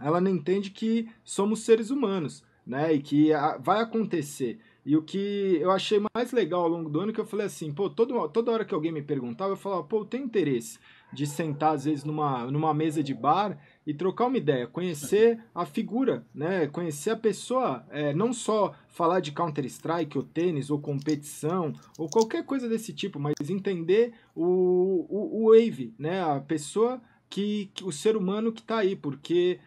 ela 0.00 0.20
não 0.20 0.30
entende 0.30 0.70
que 0.70 1.08
somos 1.24 1.60
seres 1.60 1.90
humanos, 1.90 2.44
né? 2.66 2.94
E 2.94 3.00
que 3.00 3.30
vai 3.60 3.80
acontecer. 3.80 4.60
E 4.88 4.96
o 4.96 5.02
que 5.02 5.58
eu 5.60 5.70
achei 5.70 6.00
mais 6.16 6.32
legal 6.32 6.62
ao 6.62 6.68
longo 6.68 6.88
do 6.88 6.98
ano 6.98 7.10
é 7.10 7.14
que 7.14 7.20
eu 7.20 7.26
falei 7.26 7.44
assim, 7.44 7.70
pô, 7.70 7.90
todo, 7.90 8.26
toda 8.30 8.50
hora 8.50 8.64
que 8.64 8.72
alguém 8.72 8.90
me 8.90 9.02
perguntava, 9.02 9.52
eu 9.52 9.56
falava, 9.56 9.84
pô, 9.84 9.98
eu 9.98 10.04
tenho 10.06 10.24
interesse 10.24 10.78
de 11.12 11.26
sentar 11.26 11.74
às 11.74 11.84
vezes 11.84 12.04
numa, 12.04 12.50
numa 12.50 12.72
mesa 12.72 13.02
de 13.02 13.12
bar 13.12 13.58
e 13.86 13.92
trocar 13.92 14.28
uma 14.28 14.38
ideia, 14.38 14.66
conhecer 14.66 15.44
a 15.54 15.66
figura, 15.66 16.24
né? 16.34 16.68
Conhecer 16.68 17.10
a 17.10 17.16
pessoa, 17.16 17.84
é, 17.90 18.14
não 18.14 18.32
só 18.32 18.74
falar 18.88 19.20
de 19.20 19.30
Counter-Strike 19.30 20.16
ou 20.16 20.24
tênis 20.24 20.70
ou 20.70 20.80
competição 20.80 21.74
ou 21.98 22.08
qualquer 22.08 22.46
coisa 22.46 22.66
desse 22.66 22.94
tipo, 22.94 23.20
mas 23.20 23.34
entender 23.46 24.14
o, 24.34 25.04
o, 25.06 25.44
o 25.44 25.50
Wave, 25.50 25.92
né? 25.98 26.22
A 26.22 26.40
pessoa 26.40 26.98
que, 27.28 27.70
que 27.74 27.84
o 27.84 27.92
ser 27.92 28.16
humano 28.16 28.52
que 28.52 28.62
está 28.62 28.78
aí, 28.78 28.96
porque 28.96 29.60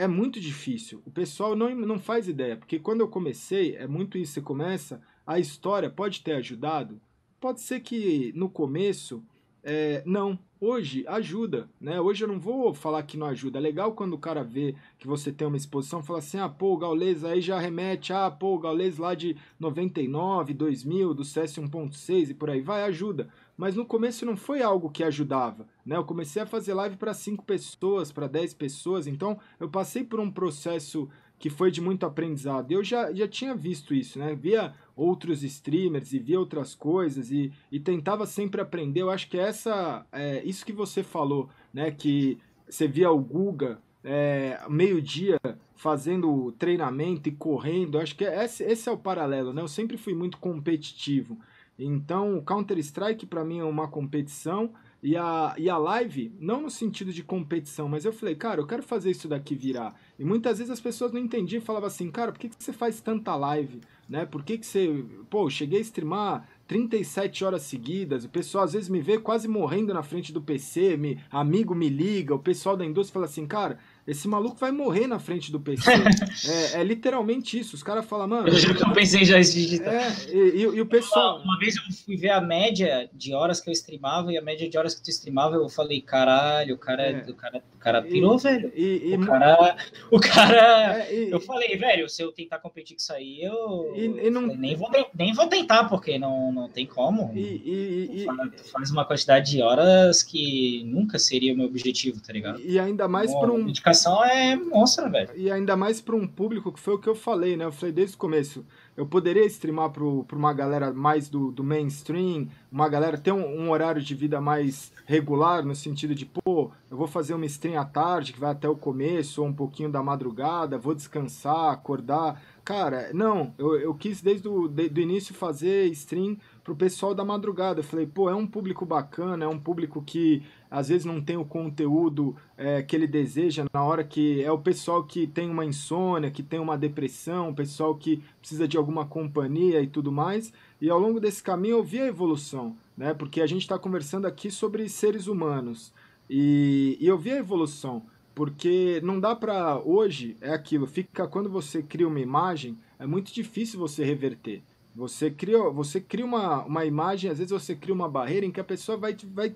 é 0.00 0.08
muito 0.08 0.40
difícil. 0.40 1.02
O 1.04 1.10
pessoal 1.10 1.54
não, 1.54 1.74
não 1.74 1.98
faz 1.98 2.26
ideia, 2.26 2.56
porque 2.56 2.78
quando 2.78 3.02
eu 3.02 3.08
comecei, 3.08 3.76
é 3.76 3.86
muito 3.86 4.16
isso, 4.16 4.32
você 4.32 4.40
começa, 4.40 5.02
a 5.26 5.38
história 5.38 5.90
pode 5.90 6.22
ter 6.22 6.32
ajudado? 6.32 6.98
Pode 7.38 7.60
ser 7.60 7.80
que 7.80 8.32
no 8.34 8.48
começo, 8.48 9.22
é, 9.62 10.02
não, 10.06 10.38
hoje 10.58 11.04
ajuda, 11.06 11.68
né? 11.78 12.00
Hoje 12.00 12.24
eu 12.24 12.28
não 12.28 12.40
vou 12.40 12.72
falar 12.72 13.02
que 13.02 13.18
não 13.18 13.26
ajuda. 13.26 13.58
É 13.58 13.62
legal 13.62 13.92
quando 13.92 14.14
o 14.14 14.18
cara 14.18 14.42
vê 14.42 14.74
que 14.98 15.06
você 15.06 15.30
tem 15.30 15.46
uma 15.46 15.56
exposição, 15.56 16.02
fala 16.02 16.20
assim, 16.20 16.38
ah, 16.38 16.48
pô, 16.48 16.72
o 16.72 16.78
Gaules 16.78 17.22
aí 17.22 17.42
já 17.42 17.58
remete, 17.58 18.10
ah, 18.10 18.30
pô, 18.30 18.54
o 18.54 18.58
Gaules 18.58 18.96
lá 18.96 19.14
de 19.14 19.36
99, 19.58 20.54
2000, 20.54 21.12
do 21.12 21.24
CS 21.24 21.56
1.6 21.58 22.30
e 22.30 22.34
por 22.34 22.48
aí 22.48 22.62
vai, 22.62 22.84
ajuda 22.84 23.28
mas 23.60 23.76
no 23.76 23.84
começo 23.84 24.24
não 24.24 24.38
foi 24.38 24.62
algo 24.62 24.88
que 24.88 25.04
ajudava, 25.04 25.66
né? 25.84 25.94
Eu 25.94 26.04
comecei 26.04 26.40
a 26.40 26.46
fazer 26.46 26.72
live 26.72 26.96
para 26.96 27.12
5 27.12 27.44
pessoas, 27.44 28.10
para 28.10 28.26
10 28.26 28.54
pessoas, 28.54 29.06
então 29.06 29.38
eu 29.60 29.68
passei 29.68 30.02
por 30.02 30.18
um 30.18 30.30
processo 30.30 31.10
que 31.38 31.50
foi 31.50 31.70
de 31.70 31.78
muito 31.78 32.06
aprendizado. 32.06 32.72
Eu 32.72 32.82
já, 32.82 33.12
já 33.12 33.28
tinha 33.28 33.54
visto 33.54 33.92
isso, 33.92 34.18
né? 34.18 34.34
Via 34.34 34.72
outros 34.96 35.42
streamers 35.42 36.14
e 36.14 36.18
via 36.18 36.40
outras 36.40 36.74
coisas 36.74 37.30
e, 37.30 37.52
e 37.70 37.78
tentava 37.78 38.24
sempre 38.24 38.62
aprender. 38.62 39.02
Eu 39.02 39.10
acho 39.10 39.28
que 39.28 39.38
essa 39.38 40.06
é 40.10 40.42
isso 40.42 40.64
que 40.64 40.72
você 40.72 41.02
falou, 41.02 41.50
né? 41.70 41.90
Que 41.90 42.38
você 42.66 42.88
via 42.88 43.10
o 43.10 43.18
Guga 43.18 43.78
é, 44.02 44.58
meio-dia 44.70 45.38
fazendo 45.76 46.50
treinamento 46.52 47.28
e 47.28 47.32
correndo. 47.32 47.98
Acho 47.98 48.16
que 48.16 48.24
esse, 48.24 48.64
esse 48.64 48.88
é 48.88 48.92
o 48.92 48.96
paralelo, 48.96 49.52
né? 49.52 49.60
Eu 49.60 49.68
sempre 49.68 49.98
fui 49.98 50.14
muito 50.14 50.38
competitivo. 50.38 51.38
Então, 51.84 52.36
o 52.36 52.42
Counter-Strike 52.42 53.26
para 53.26 53.44
mim 53.44 53.58
é 53.58 53.64
uma 53.64 53.88
competição 53.88 54.70
e 55.02 55.16
a, 55.16 55.54
e 55.56 55.70
a 55.70 55.78
live, 55.78 56.30
não 56.38 56.60
no 56.60 56.70
sentido 56.70 57.12
de 57.12 57.22
competição, 57.22 57.88
mas 57.88 58.04
eu 58.04 58.12
falei, 58.12 58.34
cara, 58.34 58.60
eu 58.60 58.66
quero 58.66 58.82
fazer 58.82 59.10
isso 59.10 59.26
daqui 59.26 59.54
virar. 59.54 59.98
E 60.18 60.24
muitas 60.24 60.58
vezes 60.58 60.70
as 60.70 60.80
pessoas 60.80 61.10
não 61.10 61.20
entendiam 61.20 61.60
e 61.60 61.64
falavam 61.64 61.86
assim, 61.86 62.10
cara, 62.10 62.32
por 62.32 62.38
que, 62.38 62.50
que 62.50 62.62
você 62.62 62.72
faz 62.72 63.00
tanta 63.00 63.34
live? 63.34 63.80
Né? 64.06 64.26
Por 64.26 64.44
que, 64.44 64.58
que 64.58 64.66
você. 64.66 65.04
Pô, 65.30 65.48
cheguei 65.48 65.78
a 65.78 65.82
streamar 65.82 66.46
37 66.66 67.44
horas 67.44 67.62
seguidas, 67.62 68.24
o 68.24 68.28
pessoal 68.28 68.64
às 68.64 68.74
vezes 68.74 68.88
me 68.88 69.00
vê 69.00 69.18
quase 69.18 69.48
morrendo 69.48 69.94
na 69.94 70.02
frente 70.02 70.32
do 70.32 70.42
PC, 70.42 70.96
me, 70.96 71.18
amigo 71.30 71.74
me 71.74 71.88
liga, 71.88 72.34
o 72.34 72.38
pessoal 72.38 72.76
da 72.76 72.84
indústria 72.84 73.14
fala 73.14 73.26
assim, 73.26 73.46
cara, 73.46 73.78
esse 74.10 74.26
maluco 74.26 74.56
vai 74.56 74.72
morrer 74.72 75.06
na 75.06 75.20
frente 75.20 75.52
do 75.52 75.60
PC. 75.60 75.88
é, 76.74 76.80
é, 76.80 76.84
literalmente 76.84 77.56
isso. 77.56 77.76
Os 77.76 77.82
caras 77.82 78.04
falam, 78.04 78.26
mano. 78.26 78.48
Eu, 78.48 78.88
eu 78.88 78.92
pensei 78.92 79.24
já 79.24 79.38
isso 79.38 79.54
digital. 79.54 79.92
É, 79.92 80.12
e, 80.32 80.62
e, 80.62 80.80
o 80.80 80.86
pessoal. 80.86 81.36
Uma, 81.36 81.44
uma, 81.44 81.58
vez 81.58 81.76
eu 81.76 81.82
fui 82.04 82.16
ver 82.16 82.30
a 82.30 82.40
média 82.40 83.08
de 83.12 83.32
horas 83.32 83.60
que 83.60 83.70
eu 83.70 83.72
streamava 83.72 84.32
e 84.32 84.36
a 84.36 84.42
média 84.42 84.68
de 84.68 84.76
horas 84.76 84.96
que 84.96 85.02
tu 85.02 85.10
streamava, 85.10 85.54
eu 85.54 85.68
falei, 85.68 86.00
caralho, 86.00 86.74
o 86.74 86.78
cara, 86.78 87.02
é. 87.04 87.30
o 87.30 87.34
cara, 87.34 87.62
o 87.72 87.78
cara 87.78 88.02
pirou, 88.02 88.36
e, 88.36 88.42
velho. 88.42 88.72
E, 88.74 89.14
o 89.14 89.20
cara. 89.20 89.76
O 90.10 90.18
cara. 90.18 91.04
É, 91.04 91.32
eu 91.32 91.40
falei, 91.40 91.76
velho, 91.76 92.08
se 92.08 92.20
eu 92.20 92.32
tentar 92.32 92.58
competir 92.58 92.96
com 92.96 93.00
isso 93.00 93.12
aí, 93.12 93.40
eu. 93.44 93.94
eu 93.94 94.32
não... 94.32 94.42
nem, 94.42 94.74
vou, 94.74 94.90
nem 95.14 95.32
vou 95.32 95.46
tentar, 95.46 95.84
porque 95.84 96.18
não, 96.18 96.50
não 96.50 96.68
tem 96.68 96.84
como. 96.84 97.30
E, 97.32 98.26
tu 98.56 98.64
faz 98.72 98.90
uma 98.90 99.04
quantidade 99.04 99.52
de 99.52 99.62
horas 99.62 100.24
que 100.24 100.82
nunca 100.84 101.16
seria 101.16 101.54
o 101.54 101.56
meu 101.56 101.66
objetivo, 101.66 102.20
tá 102.20 102.32
ligado? 102.32 102.60
E 102.60 102.76
ainda 102.76 103.06
mais 103.06 103.32
por 103.32 103.50
um 103.50 103.70
dedicação 104.00 104.24
é 104.24 104.56
monstra, 104.56 105.08
velho. 105.08 105.30
E 105.36 105.50
ainda 105.50 105.76
mais 105.76 106.00
para 106.00 106.16
um 106.16 106.26
público 106.26 106.72
que 106.72 106.80
foi 106.80 106.94
o 106.94 106.98
que 106.98 107.08
eu 107.08 107.14
falei, 107.14 107.56
né? 107.56 107.64
Eu 107.64 107.72
falei 107.72 107.92
desde 107.92 108.16
o 108.16 108.18
começo. 108.18 108.64
Eu 108.96 109.06
poderia 109.06 109.46
streamar 109.46 109.90
para 109.90 110.36
uma 110.36 110.52
galera 110.52 110.92
mais 110.92 111.28
do, 111.28 111.50
do 111.50 111.64
mainstream, 111.64 112.48
uma 112.70 112.88
galera 112.88 113.16
ter 113.16 113.32
um, 113.32 113.62
um, 113.62 113.70
horário 113.70 114.02
de 114.02 114.14
vida 114.14 114.40
mais 114.40 114.92
regular, 115.06 115.64
no 115.64 115.74
sentido 115.74 116.14
de, 116.14 116.26
pô, 116.26 116.70
eu 116.90 116.96
vou 116.96 117.06
fazer 117.06 117.34
uma 117.34 117.46
stream 117.46 117.80
à 117.80 117.84
tarde, 117.84 118.32
que 118.32 118.40
vai 118.40 118.50
até 118.50 118.68
o 118.68 118.76
começo, 118.76 119.42
ou 119.42 119.48
um 119.48 119.54
pouquinho 119.54 119.90
da 119.90 120.02
madrugada, 120.02 120.76
vou 120.76 120.94
descansar, 120.94 121.72
acordar. 121.72 122.42
Cara, 122.62 123.10
não, 123.14 123.54
eu, 123.56 123.74
eu 123.76 123.94
quis 123.94 124.20
desde 124.20 124.46
o 124.48 124.68
de, 124.68 124.88
do 124.88 125.00
início 125.00 125.34
fazer 125.34 125.86
stream 125.86 126.36
pro 126.62 126.76
pessoal 126.76 127.14
da 127.14 127.24
madrugada. 127.24 127.80
Eu 127.80 127.84
falei, 127.84 128.06
pô, 128.06 128.28
é 128.28 128.34
um 128.34 128.46
público 128.46 128.84
bacana, 128.84 129.44
é 129.44 129.48
um 129.48 129.58
público 129.58 130.02
que 130.02 130.42
às 130.70 130.88
vezes 130.88 131.04
não 131.04 131.20
tem 131.20 131.36
o 131.36 131.44
conteúdo 131.44 132.36
é, 132.56 132.82
que 132.82 132.94
ele 132.94 133.06
deseja 133.06 133.64
na 133.72 133.82
hora 133.82 134.04
que 134.04 134.42
é 134.42 134.52
o 134.52 134.58
pessoal 134.58 135.02
que 135.02 135.26
tem 135.26 135.50
uma 135.50 135.64
insônia, 135.64 136.30
que 136.30 136.42
tem 136.42 136.60
uma 136.60 136.78
depressão, 136.78 137.50
o 137.50 137.54
pessoal 137.54 137.94
que 137.96 138.22
precisa 138.38 138.68
de 138.68 138.76
alguma 138.76 139.04
companhia 139.04 139.82
e 139.82 139.86
tudo 139.88 140.12
mais. 140.12 140.52
E 140.80 140.88
ao 140.88 140.98
longo 140.98 141.18
desse 141.18 141.42
caminho 141.42 141.78
eu 141.78 141.82
vi 141.82 142.00
a 142.00 142.06
evolução, 142.06 142.76
né? 142.96 143.12
Porque 143.12 143.40
a 143.40 143.46
gente 143.46 143.62
está 143.62 143.78
conversando 143.78 144.26
aqui 144.26 144.50
sobre 144.50 144.88
seres 144.88 145.26
humanos 145.26 145.92
e, 146.28 146.96
e 147.00 147.06
eu 147.06 147.18
vi 147.18 147.32
a 147.32 147.38
evolução. 147.38 148.02
Porque 148.32 149.00
não 149.02 149.18
dá 149.18 149.34
para 149.34 149.80
hoje 149.80 150.36
é 150.40 150.54
aquilo, 150.54 150.86
fica 150.86 151.26
quando 151.26 151.50
você 151.50 151.82
cria 151.82 152.06
uma 152.06 152.20
imagem, 152.20 152.78
é 152.98 153.06
muito 153.06 153.34
difícil 153.34 153.78
você 153.78 154.04
reverter. 154.04 154.62
Você 154.94 155.30
cria, 155.30 155.58
você 155.70 156.00
cria 156.00 156.24
uma, 156.24 156.64
uma 156.64 156.84
imagem, 156.84 157.30
às 157.30 157.38
vezes 157.38 157.52
você 157.52 157.74
cria 157.74 157.94
uma 157.94 158.08
barreira 158.08 158.46
em 158.46 158.50
que 158.50 158.60
a 158.60 158.64
pessoa 158.64 158.96
vai, 158.96 159.16
vai 159.34 159.54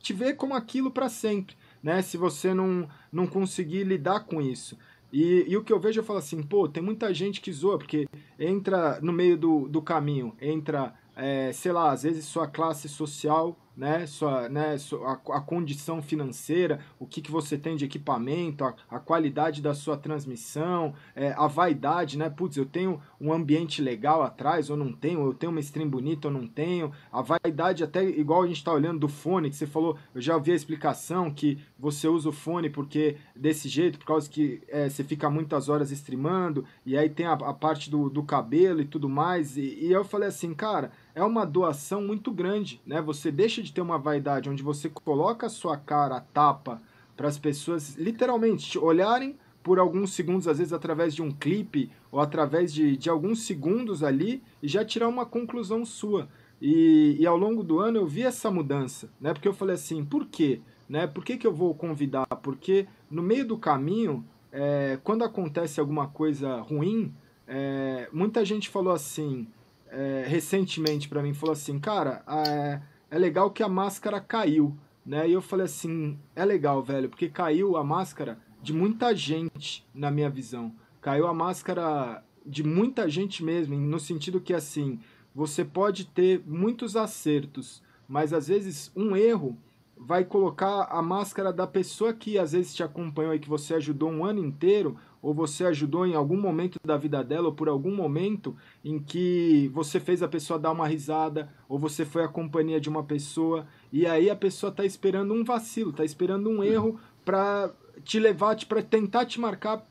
te 0.00 0.12
ver 0.12 0.34
como 0.34 0.54
aquilo 0.54 0.90
para 0.90 1.08
sempre. 1.08 1.56
né? 1.82 2.02
Se 2.02 2.16
você 2.16 2.52
não, 2.54 2.88
não 3.12 3.26
conseguir 3.26 3.84
lidar 3.84 4.20
com 4.20 4.40
isso. 4.40 4.76
E, 5.12 5.44
e, 5.48 5.56
o 5.56 5.62
que 5.62 5.72
eu 5.72 5.80
vejo, 5.80 6.00
eu 6.00 6.04
falo 6.04 6.18
assim, 6.18 6.42
pô, 6.42 6.68
tem 6.68 6.82
muita 6.82 7.14
gente 7.14 7.40
que 7.40 7.52
zoa, 7.52 7.78
porque 7.78 8.08
entra 8.38 9.00
no 9.00 9.12
meio 9.12 9.36
do, 9.36 9.68
do 9.68 9.80
caminho, 9.80 10.34
entra, 10.40 10.94
é, 11.14 11.52
sei 11.52 11.72
lá, 11.72 11.92
às 11.92 12.02
vezes 12.02 12.24
sua 12.24 12.46
classe 12.46 12.88
social 12.88 13.56
né, 13.76 14.06
sua, 14.06 14.48
né, 14.48 14.78
sua, 14.78 15.12
a, 15.12 15.36
a, 15.36 15.40
condição 15.40 16.00
financeira, 16.00 16.80
o 16.98 17.06
que, 17.06 17.20
que 17.20 17.30
você 17.30 17.58
tem 17.58 17.76
de 17.76 17.84
equipamento, 17.84 18.64
a, 18.64 18.74
a 18.88 18.98
qualidade 18.98 19.60
da 19.60 19.74
sua 19.74 19.96
transmissão, 19.98 20.94
é, 21.14 21.32
a 21.36 21.46
vaidade, 21.46 22.16
né? 22.16 22.30
Putz, 22.30 22.56
eu 22.56 22.64
tenho 22.64 23.00
um 23.20 23.32
ambiente 23.32 23.82
legal 23.82 24.22
atrás 24.22 24.70
ou 24.70 24.76
não 24.76 24.92
tenho, 24.92 25.26
eu 25.26 25.34
tenho 25.34 25.52
uma 25.52 25.60
stream 25.60 25.88
bonita 25.88 26.28
ou 26.28 26.34
não 26.34 26.46
tenho, 26.46 26.90
a 27.12 27.20
vaidade 27.20 27.84
até 27.84 28.02
igual 28.02 28.42
a 28.42 28.46
gente 28.46 28.56
está 28.56 28.72
olhando 28.72 29.00
do 29.00 29.08
fone, 29.08 29.50
que 29.50 29.56
você 29.56 29.66
falou, 29.66 29.98
eu 30.14 30.20
já 30.20 30.34
ouvi 30.34 30.52
a 30.52 30.54
explicação 30.56 31.30
que 31.30 31.58
você 31.78 32.08
usa 32.08 32.30
o 32.30 32.32
fone 32.32 32.70
porque 32.70 33.16
desse 33.34 33.68
jeito, 33.68 33.98
por 33.98 34.06
causa 34.06 34.28
que 34.30 34.62
é, 34.68 34.88
você 34.88 35.04
fica 35.04 35.28
muitas 35.28 35.68
horas 35.68 35.90
streamando, 35.90 36.64
e 36.84 36.96
aí 36.96 37.10
tem 37.10 37.26
a, 37.26 37.32
a 37.32 37.52
parte 37.52 37.90
do, 37.90 38.08
do 38.08 38.22
cabelo 38.22 38.80
e 38.80 38.86
tudo 38.86 39.08
mais, 39.08 39.56
e, 39.58 39.78
e 39.80 39.92
eu 39.92 40.04
falei 40.04 40.28
assim, 40.28 40.54
cara, 40.54 40.90
é 41.16 41.24
uma 41.24 41.46
doação 41.46 42.02
muito 42.02 42.30
grande, 42.30 42.78
né? 42.86 43.00
Você 43.00 43.32
deixa 43.32 43.62
de 43.62 43.72
ter 43.72 43.80
uma 43.80 43.96
vaidade 43.98 44.50
onde 44.50 44.62
você 44.62 44.90
coloca 44.90 45.46
a 45.46 45.50
sua 45.50 45.74
cara 45.74 46.16
a 46.18 46.20
tapa 46.20 46.82
para 47.16 47.26
as 47.26 47.38
pessoas 47.38 47.96
literalmente 47.96 48.72
te 48.72 48.78
olharem 48.78 49.34
por 49.62 49.78
alguns 49.78 50.12
segundos, 50.12 50.46
às 50.46 50.58
vezes 50.58 50.74
através 50.74 51.14
de 51.14 51.22
um 51.22 51.32
clipe 51.32 51.90
ou 52.12 52.20
através 52.20 52.72
de, 52.72 52.98
de 52.98 53.08
alguns 53.08 53.46
segundos 53.46 54.04
ali 54.04 54.42
e 54.62 54.68
já 54.68 54.84
tirar 54.84 55.08
uma 55.08 55.24
conclusão 55.24 55.86
sua. 55.86 56.28
E, 56.60 57.16
e 57.18 57.26
ao 57.26 57.36
longo 57.36 57.64
do 57.64 57.80
ano 57.80 57.96
eu 57.96 58.06
vi 58.06 58.22
essa 58.22 58.50
mudança, 58.50 59.08
né? 59.18 59.32
Porque 59.32 59.48
eu 59.48 59.54
falei 59.54 59.74
assim, 59.74 60.04
por 60.04 60.26
quê? 60.26 60.60
Né? 60.86 61.06
Por 61.06 61.24
que, 61.24 61.38
que 61.38 61.46
eu 61.46 61.52
vou 61.52 61.74
convidar? 61.74 62.26
Porque 62.42 62.86
no 63.10 63.22
meio 63.22 63.46
do 63.46 63.56
caminho, 63.56 64.22
é, 64.52 64.98
quando 65.02 65.24
acontece 65.24 65.80
alguma 65.80 66.08
coisa 66.08 66.60
ruim, 66.60 67.14
é, 67.48 68.06
muita 68.12 68.44
gente 68.44 68.68
falou 68.68 68.92
assim, 68.92 69.46
é, 69.90 70.24
recentemente 70.26 71.08
para 71.08 71.22
mim, 71.22 71.34
falou 71.34 71.52
assim, 71.52 71.78
cara, 71.78 72.22
é, 72.26 72.80
é 73.10 73.18
legal 73.18 73.50
que 73.50 73.62
a 73.62 73.68
máscara 73.68 74.20
caiu, 74.20 74.76
né? 75.04 75.28
E 75.28 75.32
eu 75.32 75.40
falei 75.40 75.66
assim, 75.66 76.18
é 76.34 76.44
legal, 76.44 76.82
velho, 76.82 77.08
porque 77.08 77.28
caiu 77.28 77.76
a 77.76 77.84
máscara 77.84 78.38
de 78.62 78.72
muita 78.72 79.14
gente, 79.14 79.86
na 79.94 80.10
minha 80.10 80.28
visão. 80.28 80.74
Caiu 81.00 81.26
a 81.26 81.34
máscara 81.34 82.22
de 82.44 82.62
muita 82.64 83.08
gente 83.08 83.44
mesmo, 83.44 83.76
no 83.76 83.98
sentido 83.98 84.40
que 84.40 84.54
assim, 84.54 84.98
você 85.34 85.64
pode 85.64 86.06
ter 86.06 86.42
muitos 86.46 86.96
acertos, 86.96 87.82
mas 88.08 88.32
às 88.32 88.48
vezes 88.48 88.90
um 88.96 89.16
erro 89.16 89.56
vai 89.96 90.24
colocar 90.24 90.84
a 90.84 91.00
máscara 91.00 91.52
da 91.52 91.66
pessoa 91.66 92.12
que 92.12 92.38
às 92.38 92.52
vezes 92.52 92.74
te 92.74 92.82
acompanhou 92.82 93.34
e 93.34 93.38
que 93.38 93.48
você 93.48 93.74
ajudou 93.74 94.10
um 94.10 94.24
ano 94.24 94.44
inteiro, 94.44 94.96
ou 95.20 95.34
você 95.34 95.64
ajudou 95.66 96.06
em 96.06 96.14
algum 96.14 96.40
momento 96.40 96.78
da 96.84 96.96
vida 96.96 97.22
dela, 97.22 97.48
ou 97.48 97.52
por 97.52 97.68
algum 97.68 97.94
momento 97.94 98.56
em 98.84 98.98
que 98.98 99.70
você 99.74 99.98
fez 99.98 100.22
a 100.22 100.28
pessoa 100.28 100.58
dar 100.58 100.72
uma 100.72 100.86
risada, 100.86 101.50
ou 101.68 101.78
você 101.78 102.04
foi 102.04 102.24
a 102.24 102.28
companhia 102.28 102.80
de 102.80 102.88
uma 102.88 103.02
pessoa, 103.02 103.66
e 103.92 104.06
aí 104.06 104.30
a 104.30 104.36
pessoa 104.36 104.70
está 104.70 104.84
esperando 104.84 105.34
um 105.34 105.44
vacilo, 105.44 105.90
está 105.90 106.04
esperando 106.04 106.48
um 106.48 106.62
erro 106.62 106.98
para 107.24 107.72
te 108.04 108.20
levar, 108.20 108.56
para 108.66 108.82
tentar 108.82 109.26
te 109.26 109.40
marcar 109.40 109.86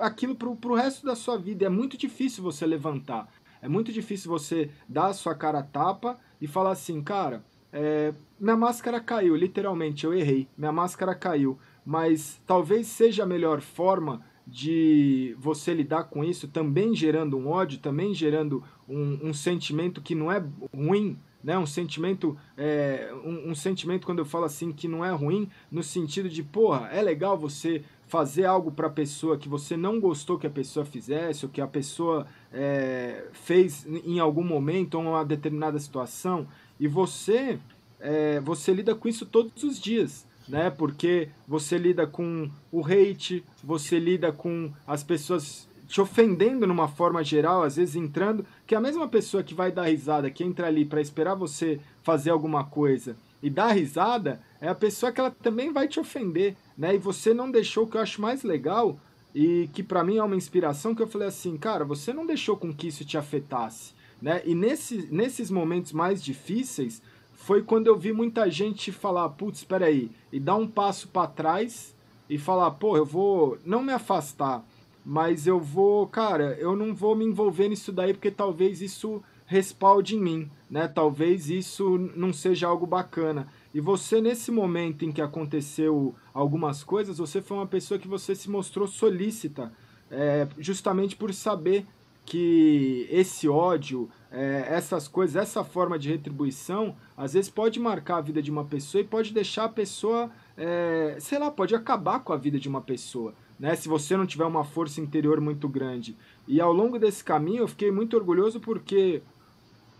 aquilo 0.00 0.34
para 0.34 0.48
o 0.48 0.74
resto 0.74 1.06
da 1.06 1.14
sua 1.14 1.36
vida. 1.36 1.66
É 1.66 1.68
muito 1.68 1.96
difícil 1.96 2.42
você 2.42 2.66
levantar. 2.66 3.28
É 3.60 3.68
muito 3.68 3.92
difícil 3.92 4.30
você 4.30 4.70
dar 4.88 5.06
a 5.06 5.14
sua 5.14 5.34
cara 5.34 5.60
a 5.60 5.62
tapa 5.62 6.18
e 6.40 6.46
falar 6.46 6.70
assim, 6.70 7.02
cara, 7.02 7.44
é, 7.72 8.14
minha 8.38 8.56
máscara 8.56 9.00
caiu, 9.00 9.34
literalmente, 9.34 10.04
eu 10.04 10.14
errei. 10.14 10.48
Minha 10.56 10.72
máscara 10.72 11.14
caiu. 11.14 11.58
Mas 11.84 12.40
talvez 12.46 12.86
seja 12.86 13.22
a 13.22 13.26
melhor 13.26 13.60
forma 13.60 14.22
de 14.46 15.34
você 15.38 15.74
lidar 15.74 16.04
com 16.04 16.22
isso, 16.22 16.46
também 16.46 16.94
gerando 16.94 17.36
um 17.36 17.48
ódio, 17.48 17.78
também 17.78 18.14
gerando 18.14 18.62
um, 18.88 19.28
um 19.28 19.34
sentimento 19.34 20.00
que 20.00 20.14
não 20.14 20.30
é 20.30 20.44
ruim, 20.72 21.18
né? 21.42 21.58
Um 21.58 21.66
sentimento, 21.66 22.36
é, 22.56 23.12
um, 23.24 23.50
um, 23.50 23.54
sentimento 23.54 24.06
quando 24.06 24.20
eu 24.20 24.24
falo 24.24 24.44
assim 24.44 24.72
que 24.72 24.86
não 24.86 25.04
é 25.04 25.10
ruim, 25.10 25.48
no 25.70 25.82
sentido 25.82 26.28
de, 26.28 26.42
porra, 26.42 26.88
é 26.92 27.02
legal 27.02 27.36
você 27.36 27.84
fazer 28.06 28.44
algo 28.44 28.70
para 28.70 28.86
a 28.86 28.90
pessoa 28.90 29.36
que 29.36 29.48
você 29.48 29.76
não 29.76 30.00
gostou 30.00 30.38
que 30.38 30.46
a 30.46 30.50
pessoa 30.50 30.86
fizesse, 30.86 31.44
ou 31.44 31.50
que 31.50 31.60
a 31.60 31.66
pessoa 31.66 32.26
é, 32.52 33.26
fez 33.32 33.86
em 33.86 34.18
algum 34.18 34.44
momento 34.44 34.94
ou 34.94 35.02
uma 35.02 35.24
determinada 35.24 35.78
situação, 35.78 36.46
e 36.78 36.86
você, 36.86 37.58
é, 37.98 38.40
você 38.40 38.72
lida 38.72 38.94
com 38.94 39.08
isso 39.08 39.26
todos 39.26 39.62
os 39.62 39.80
dias, 39.80 40.26
né? 40.48 40.70
Porque 40.70 41.28
você 41.46 41.78
lida 41.78 42.06
com 42.06 42.50
o 42.70 42.84
hate, 42.84 43.44
você 43.62 43.98
lida 43.98 44.32
com 44.32 44.70
as 44.86 45.02
pessoas 45.02 45.68
te 45.88 46.00
ofendendo 46.00 46.66
numa 46.66 46.88
forma 46.88 47.22
geral, 47.22 47.62
às 47.62 47.76
vezes 47.76 47.94
entrando, 47.94 48.44
que 48.66 48.74
é 48.74 48.78
a 48.78 48.80
mesma 48.80 49.06
pessoa 49.06 49.42
que 49.42 49.54
vai 49.54 49.70
dar 49.70 49.84
risada, 49.84 50.30
que 50.30 50.42
entra 50.42 50.66
ali 50.66 50.84
para 50.84 51.00
esperar 51.00 51.34
você 51.34 51.80
fazer 52.02 52.30
alguma 52.30 52.64
coisa 52.64 53.16
e 53.42 53.48
dar 53.48 53.72
risada, 53.72 54.40
é 54.60 54.68
a 54.68 54.74
pessoa 54.74 55.12
que 55.12 55.20
ela 55.20 55.30
também 55.30 55.72
vai 55.72 55.86
te 55.86 56.00
ofender, 56.00 56.56
né? 56.76 56.94
E 56.94 56.98
você 56.98 57.32
não 57.32 57.50
deixou 57.50 57.84
o 57.84 57.86
que 57.86 57.96
eu 57.96 58.00
acho 58.00 58.20
mais 58.20 58.42
legal 58.42 58.98
e 59.34 59.68
que 59.72 59.82
para 59.82 60.02
mim 60.02 60.16
é 60.16 60.22
uma 60.22 60.34
inspiração 60.34 60.94
que 60.94 61.02
eu 61.02 61.06
falei 61.06 61.28
assim, 61.28 61.56
cara, 61.56 61.84
você 61.84 62.12
não 62.12 62.26
deixou 62.26 62.56
com 62.56 62.74
que 62.74 62.88
isso 62.88 63.04
te 63.04 63.18
afetasse. 63.18 63.94
Né? 64.20 64.40
E 64.46 64.54
nesse, 64.54 65.08
nesses 65.12 65.50
momentos 65.50 65.92
mais 65.92 66.24
difíceis 66.24 67.02
foi 67.46 67.62
quando 67.62 67.86
eu 67.86 67.96
vi 67.96 68.12
muita 68.12 68.50
gente 68.50 68.90
falar, 68.90 69.28
putz, 69.28 69.58
espera 69.58 69.86
aí, 69.86 70.10
e 70.32 70.40
dar 70.40 70.56
um 70.56 70.66
passo 70.66 71.06
para 71.06 71.28
trás 71.28 71.94
e 72.28 72.36
falar, 72.36 72.72
pô, 72.72 72.96
eu 72.96 73.04
vou 73.04 73.56
não 73.64 73.84
me 73.84 73.92
afastar, 73.92 74.66
mas 75.04 75.46
eu 75.46 75.60
vou, 75.60 76.08
cara, 76.08 76.56
eu 76.58 76.74
não 76.74 76.92
vou 76.92 77.14
me 77.14 77.24
envolver 77.24 77.68
nisso 77.68 77.92
daí 77.92 78.12
porque 78.12 78.32
talvez 78.32 78.82
isso 78.82 79.22
respalde 79.46 80.16
em 80.16 80.20
mim, 80.20 80.50
né? 80.68 80.88
Talvez 80.88 81.48
isso 81.48 81.96
não 82.16 82.32
seja 82.32 82.66
algo 82.66 82.84
bacana. 82.84 83.46
E 83.72 83.78
você 83.80 84.20
nesse 84.20 84.50
momento 84.50 85.04
em 85.04 85.12
que 85.12 85.22
aconteceu 85.22 86.16
algumas 86.34 86.82
coisas, 86.82 87.18
você 87.18 87.40
foi 87.40 87.58
uma 87.58 87.66
pessoa 87.68 87.96
que 87.96 88.08
você 88.08 88.34
se 88.34 88.50
mostrou 88.50 88.88
solícita, 88.88 89.72
é, 90.10 90.48
justamente 90.58 91.14
por 91.14 91.32
saber 91.32 91.86
que 92.24 93.06
esse 93.08 93.48
ódio, 93.48 94.10
é, 94.30 94.66
essas 94.68 95.06
coisas, 95.06 95.36
essa 95.36 95.62
forma 95.62 95.98
de 95.98 96.10
retribuição, 96.10 96.96
às 97.16 97.32
vezes 97.34 97.50
pode 97.50 97.78
marcar 97.78 98.18
a 98.18 98.20
vida 98.20 98.42
de 98.42 98.50
uma 98.50 98.64
pessoa 98.64 99.00
e 99.00 99.04
pode 99.04 99.32
deixar 99.32 99.64
a 99.64 99.68
pessoa, 99.68 100.30
é, 100.56 101.16
sei 101.20 101.38
lá, 101.38 101.50
pode 101.50 101.74
acabar 101.74 102.20
com 102.20 102.32
a 102.32 102.36
vida 102.36 102.58
de 102.58 102.68
uma 102.68 102.80
pessoa, 102.80 103.34
né? 103.58 103.74
Se 103.76 103.88
você 103.88 104.16
não 104.16 104.26
tiver 104.26 104.44
uma 104.44 104.64
força 104.64 105.00
interior 105.00 105.40
muito 105.40 105.68
grande. 105.68 106.16
E 106.46 106.60
ao 106.60 106.72
longo 106.72 106.98
desse 106.98 107.22
caminho 107.22 107.62
eu 107.62 107.68
fiquei 107.68 107.90
muito 107.90 108.16
orgulhoso 108.16 108.60
porque 108.60 109.22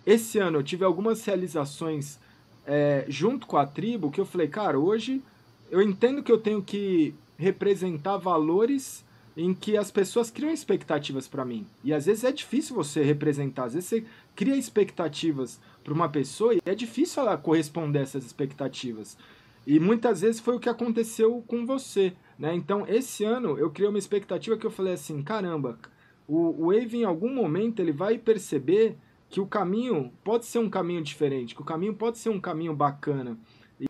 esse 0.05 0.39
ano 0.39 0.59
eu 0.59 0.63
tive 0.63 0.85
algumas 0.85 1.25
realizações 1.25 2.19
é, 2.67 3.05
junto 3.09 3.47
com 3.47 3.57
a 3.57 3.67
tribo 3.67 4.11
que 4.11 4.21
eu 4.21 4.27
falei, 4.27 4.49
cara, 4.49 4.79
hoje 4.79 5.23
eu 5.71 5.81
entendo 5.81 6.23
que 6.23 6.33
eu 6.33 6.39
tenho 6.39 6.63
que 6.63 7.15
representar 7.39 8.17
valores 8.17 9.05
em 9.37 9.53
que 9.53 9.77
as 9.77 9.91
pessoas 9.91 10.31
criam 10.31 10.51
expectativas 10.53 11.29
para 11.29 11.45
mim. 11.45 11.67
E 11.85 11.93
às 11.93 12.07
vezes 12.07 12.25
é 12.25 12.33
difícil 12.33 12.75
você 12.75 13.03
representar, 13.03 13.65
às 13.65 13.75
vezes 13.75 13.89
você 13.89 14.05
cria 14.35 14.57
expectativas 14.57 15.61
para 15.85 15.93
uma 15.93 16.09
pessoa 16.09 16.55
e 16.55 16.61
é 16.65 16.75
difícil 16.75 17.23
ela 17.23 17.37
corresponder 17.37 17.99
a 17.99 18.03
essas 18.03 18.25
expectativas. 18.25 19.19
E 19.67 19.79
muitas 19.79 20.21
vezes 20.21 20.41
foi 20.41 20.57
o 20.57 20.61
que 20.61 20.69
aconteceu 20.69 21.43
com 21.47 21.67
você, 21.67 22.13
né? 22.39 22.55
Então, 22.55 22.87
esse 22.87 23.25
ano 23.25 23.59
eu 23.59 23.71
criei 23.71 23.89
uma 23.89 23.99
expectativa 23.99 24.57
que 24.57 24.65
eu 24.65 24.71
falei 24.71 24.95
assim, 24.95 25.23
caramba, 25.23 25.79
o, 26.27 26.69
Wave 26.69 26.99
em 26.99 27.05
algum 27.05 27.33
momento 27.33 27.81
ele 27.81 27.93
vai 27.93 28.17
perceber 28.17 28.97
que 29.29 29.41
o 29.41 29.47
caminho 29.47 30.13
pode 30.25 30.47
ser 30.47 30.61
um 30.61 30.71
caminho 30.71 31.03
diferente, 31.03 31.55
que 31.55 31.61
o 31.61 31.65
caminho 31.65 31.95
pode 31.95 32.19
ser 32.19 32.31
um 32.31 32.41
caminho 32.41 32.75
bacana. 32.75 33.37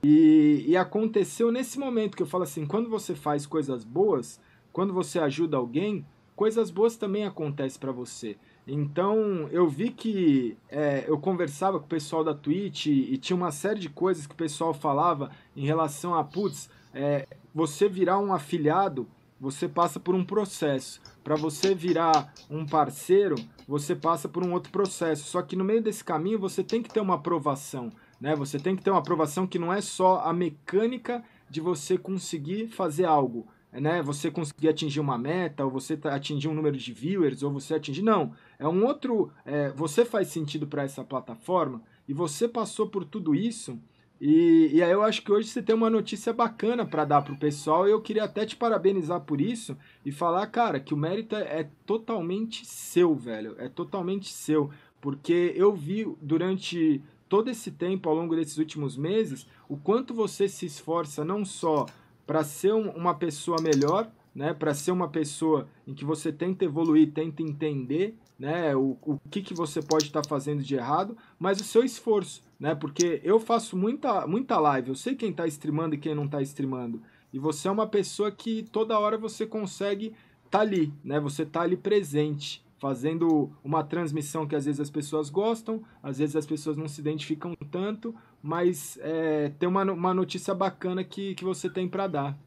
E, 0.03 0.65
e 0.67 0.77
aconteceu 0.77 1.53
nesse 1.53 1.79
momento 1.79 2.17
que 2.17 2.23
eu 2.23 2.27
falo 2.27 2.45
assim, 2.45 2.67
quando 2.67 2.89
você 2.89 3.15
faz 3.15 3.47
coisas 3.47 3.85
boas, 3.85 4.41
quando 4.77 4.93
você 4.93 5.19
ajuda 5.19 5.57
alguém, 5.57 6.05
coisas 6.35 6.71
boas 6.71 6.99
também 6.99 7.25
acontecem 7.25 7.81
para 7.81 7.93
você. 7.93 8.37
Então 8.67 9.49
eu 9.51 9.67
vi 9.67 9.91
que 9.91 10.55
é, 10.69 11.07
eu 11.09 11.19
conversava 11.19 11.79
com 11.79 11.87
o 11.87 11.89
pessoal 11.89 12.23
da 12.23 12.35
Twitch 12.35 12.85
e, 12.85 13.15
e, 13.15 13.17
tinha 13.17 13.35
uma 13.35 13.51
série 13.51 13.81
de 13.81 13.89
coisas 13.89 14.27
que 14.27 14.35
o 14.35 14.37
pessoal 14.37 14.75
falava 14.75 15.31
em 15.57 15.65
relação 15.65 16.15
a, 16.15 16.23
putz, 16.23 16.69
é, 16.93 17.27
você 17.55 17.89
virar 17.89 18.19
um 18.19 18.35
afiliado, 18.35 19.09
você 19.41 19.67
passa 19.67 19.99
por 19.99 20.15
um 20.15 20.23
processo. 20.23 21.01
Para 21.25 21.37
você 21.37 21.75
virar 21.75 22.35
um 22.51 22.67
parceiro, 22.67 23.37
você 23.67 23.97
passa 23.97 24.29
por 24.29 24.45
um 24.45 24.53
outro 24.53 24.71
processo. 24.71 25.25
Só 25.25 25.41
que 25.41 25.57
no 25.57 25.65
meio 25.65 25.83
desse 25.83 26.05
caminho 26.05 26.39
você 26.39 26.63
tem 26.63 26.83
que 26.83 26.93
ter 26.93 27.01
uma 27.01 27.15
aprovação. 27.15 27.91
Né? 28.21 28.37
Você 28.37 28.59
tem 28.59 28.77
que 28.77 28.83
ter 28.83 28.91
uma 28.91 29.01
aprovação 29.01 29.47
que 29.47 29.59
não 29.59 29.73
é 29.73 29.81
só 29.81 30.21
a 30.21 30.35
mecânica 30.35 31.25
de 31.49 31.63
você 31.63 31.97
conseguir 31.97 32.69
fazer 32.69 33.07
algo, 33.07 33.47
né, 33.81 34.03
você 34.03 34.31
conseguir 34.31 34.69
atingir 34.69 35.01
uma 35.01 35.19
meta, 35.19 35.65
ou 35.65 35.71
você 35.71 35.97
tá, 35.97 36.15
atingir 36.15 36.49
um 36.49 36.55
número 36.55 36.77
de 36.77 36.93
viewers, 36.93 37.43
ou 37.43 37.53
você 37.53 37.75
atingir. 37.75 38.03
Não, 38.03 38.33
é 38.59 38.67
um 38.67 38.85
outro. 38.85 39.31
É, 39.45 39.71
você 39.71 40.05
faz 40.05 40.29
sentido 40.29 40.67
para 40.67 40.83
essa 40.85 41.05
plataforma 41.05 41.83
e 42.09 42.13
você 42.15 42.49
passou 42.49 42.89
por 42.89 43.05
tudo 43.05 43.35
isso 43.35 43.79
E, 44.21 44.71
e 44.73 44.83
aí 44.83 44.91
eu 44.91 45.03
acho 45.03 45.23
que 45.23 45.31
hoje 45.31 45.49
você 45.49 45.63
tem 45.63 45.75
uma 45.75 45.91
notícia 45.91 46.33
bacana 46.33 46.87
para 46.87 47.05
dar 47.05 47.23
pro 47.23 47.37
pessoal 47.37 47.87
e 47.87 47.91
eu 47.91 48.01
queria 48.01 48.25
até 48.25 48.47
te 48.47 48.57
parabenizar 48.57 49.21
por 49.21 49.41
isso 49.41 49.77
e 50.05 50.11
falar, 50.11 50.47
cara, 50.47 50.81
que 50.81 50.95
o 50.95 50.97
mérito 50.97 51.37
é, 51.37 51.61
é 51.61 51.71
totalmente 51.85 52.65
seu, 52.65 53.15
velho. 53.15 53.55
É 53.59 53.69
totalmente 53.69 54.33
seu. 54.33 54.71
Porque 55.01 55.53
eu 55.55 55.75
vi 55.75 56.07
durante 56.21 57.03
todo 57.29 57.51
esse 57.51 57.71
tempo, 57.71 58.09
ao 58.09 58.15
longo 58.15 58.35
desses 58.35 58.57
últimos 58.57 58.97
meses, 58.97 59.47
o 59.69 59.77
quanto 59.77 60.15
você 60.15 60.49
se 60.49 60.65
esforça 60.65 61.25
não 61.25 61.45
só 61.45 61.85
para 62.27 62.43
ser 62.43 62.73
uma 62.73 63.15
pessoa 63.15 63.59
melhor, 63.63 64.11
né, 64.35 64.53
para 64.53 64.75
ser 64.75 64.91
uma 64.91 65.09
pessoa 65.09 65.69
em 65.87 65.95
que 65.95 66.05
você 66.05 66.31
tenta 66.31 66.65
evoluir, 66.65 67.13
tenta 67.13 67.43
entender, 67.43 68.19
né, 68.39 68.77
o, 68.77 68.99
o 69.01 69.19
que, 69.31 69.41
que 69.41 69.55
você 69.55 69.81
pode 69.81 70.07
estar 70.07 70.21
tá 70.21 70.29
fazendo 70.29 70.63
de 70.63 70.75
errado, 70.75 71.17
mas 71.39 71.61
o 71.61 71.65
seu 71.65 71.83
esforço, 71.83 72.43
né, 72.61 72.75
porque 72.75 73.21
eu 73.25 73.41
faço 73.41 73.77
muita, 73.77 74.27
muita 74.27 74.59
live, 74.59 74.91
eu 74.91 74.95
sei 74.95 75.15
quem 75.15 75.31
está 75.31 75.47
streamando 75.47 75.95
e 75.95 75.99
quem 75.99 76.15
não 76.15 76.27
está 76.27 76.43
streamando, 76.43 77.01
e 77.33 77.39
você 77.39 77.69
é 77.69 77.71
uma 77.71 77.87
pessoa 77.87 78.31
que 78.31 78.63
toda 78.65 78.99
hora 78.99 79.17
você 79.17 79.47
consegue 79.47 80.13
tá 80.51 80.61
ali, 80.61 80.93
né, 81.03 81.19
você 81.19 81.43
está 81.43 81.63
ali 81.63 81.77
presente, 81.77 82.63
fazendo 82.79 83.51
uma 83.65 83.83
transmissão 83.83 84.47
que 84.47 84.55
às 84.55 84.67
vezes 84.67 84.81
as 84.81 84.91
pessoas 84.91 85.31
gostam, 85.31 85.83
às 86.03 86.19
vezes 86.19 86.37
as 86.37 86.47
pessoas 86.47 86.77
não 86.77 86.87
se 86.87 87.01
identificam 87.01 87.57
tanto, 87.71 88.15
mas 88.47 88.97
é, 89.03 89.51
tem 89.59 89.69
uma, 89.69 89.83
uma 89.83 90.15
notícia 90.15 90.55
bacana 90.55 91.03
que, 91.03 91.35
que 91.35 91.43
você 91.43 91.69
tem 91.69 91.89
para 91.89 92.07
dar. 92.07 92.39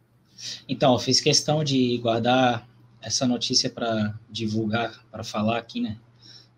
Então, 0.68 0.94
eu 0.94 1.00
fiz 1.00 1.20
questão 1.20 1.62
de 1.62 1.98
guardar 1.98 2.66
essa 3.02 3.28
notícia 3.28 3.70
para 3.70 4.18
divulgar, 4.30 5.04
para 5.12 5.26
falar 5.26 5.58
aqui, 5.58 5.82
né, 5.82 5.98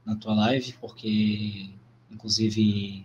na 0.06 0.16
tua 0.16 0.36
live, 0.36 0.76
porque, 0.80 1.72
inclusive, 2.12 3.04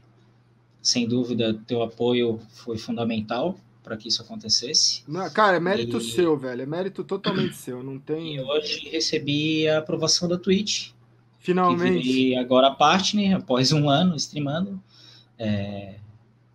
sem 0.82 1.08
dúvida, 1.08 1.58
teu 1.66 1.82
apoio 1.82 2.38
foi 2.50 2.76
fundamental 2.76 3.58
para 3.82 3.96
que 3.96 4.08
isso 4.08 4.20
acontecesse. 4.20 5.04
Não, 5.08 5.30
cara, 5.30 5.56
é 5.56 5.60
mérito 5.60 5.96
e... 5.96 6.00
seu, 6.02 6.36
velho, 6.36 6.60
é 6.60 6.66
mérito 6.66 7.02
totalmente 7.02 7.56
seu, 7.56 7.82
não 7.82 7.98
tem... 7.98 8.36
E 8.36 8.40
hoje 8.42 8.90
recebi 8.90 9.66
a 9.68 9.78
aprovação 9.78 10.28
da 10.28 10.36
Twitch. 10.36 10.90
Finalmente. 11.38 12.06
E 12.06 12.36
agora 12.36 12.70
partner, 12.72 13.36
após 13.36 13.72
um 13.72 13.88
ano 13.88 14.16
streamando, 14.16 14.82
é, 15.38 15.94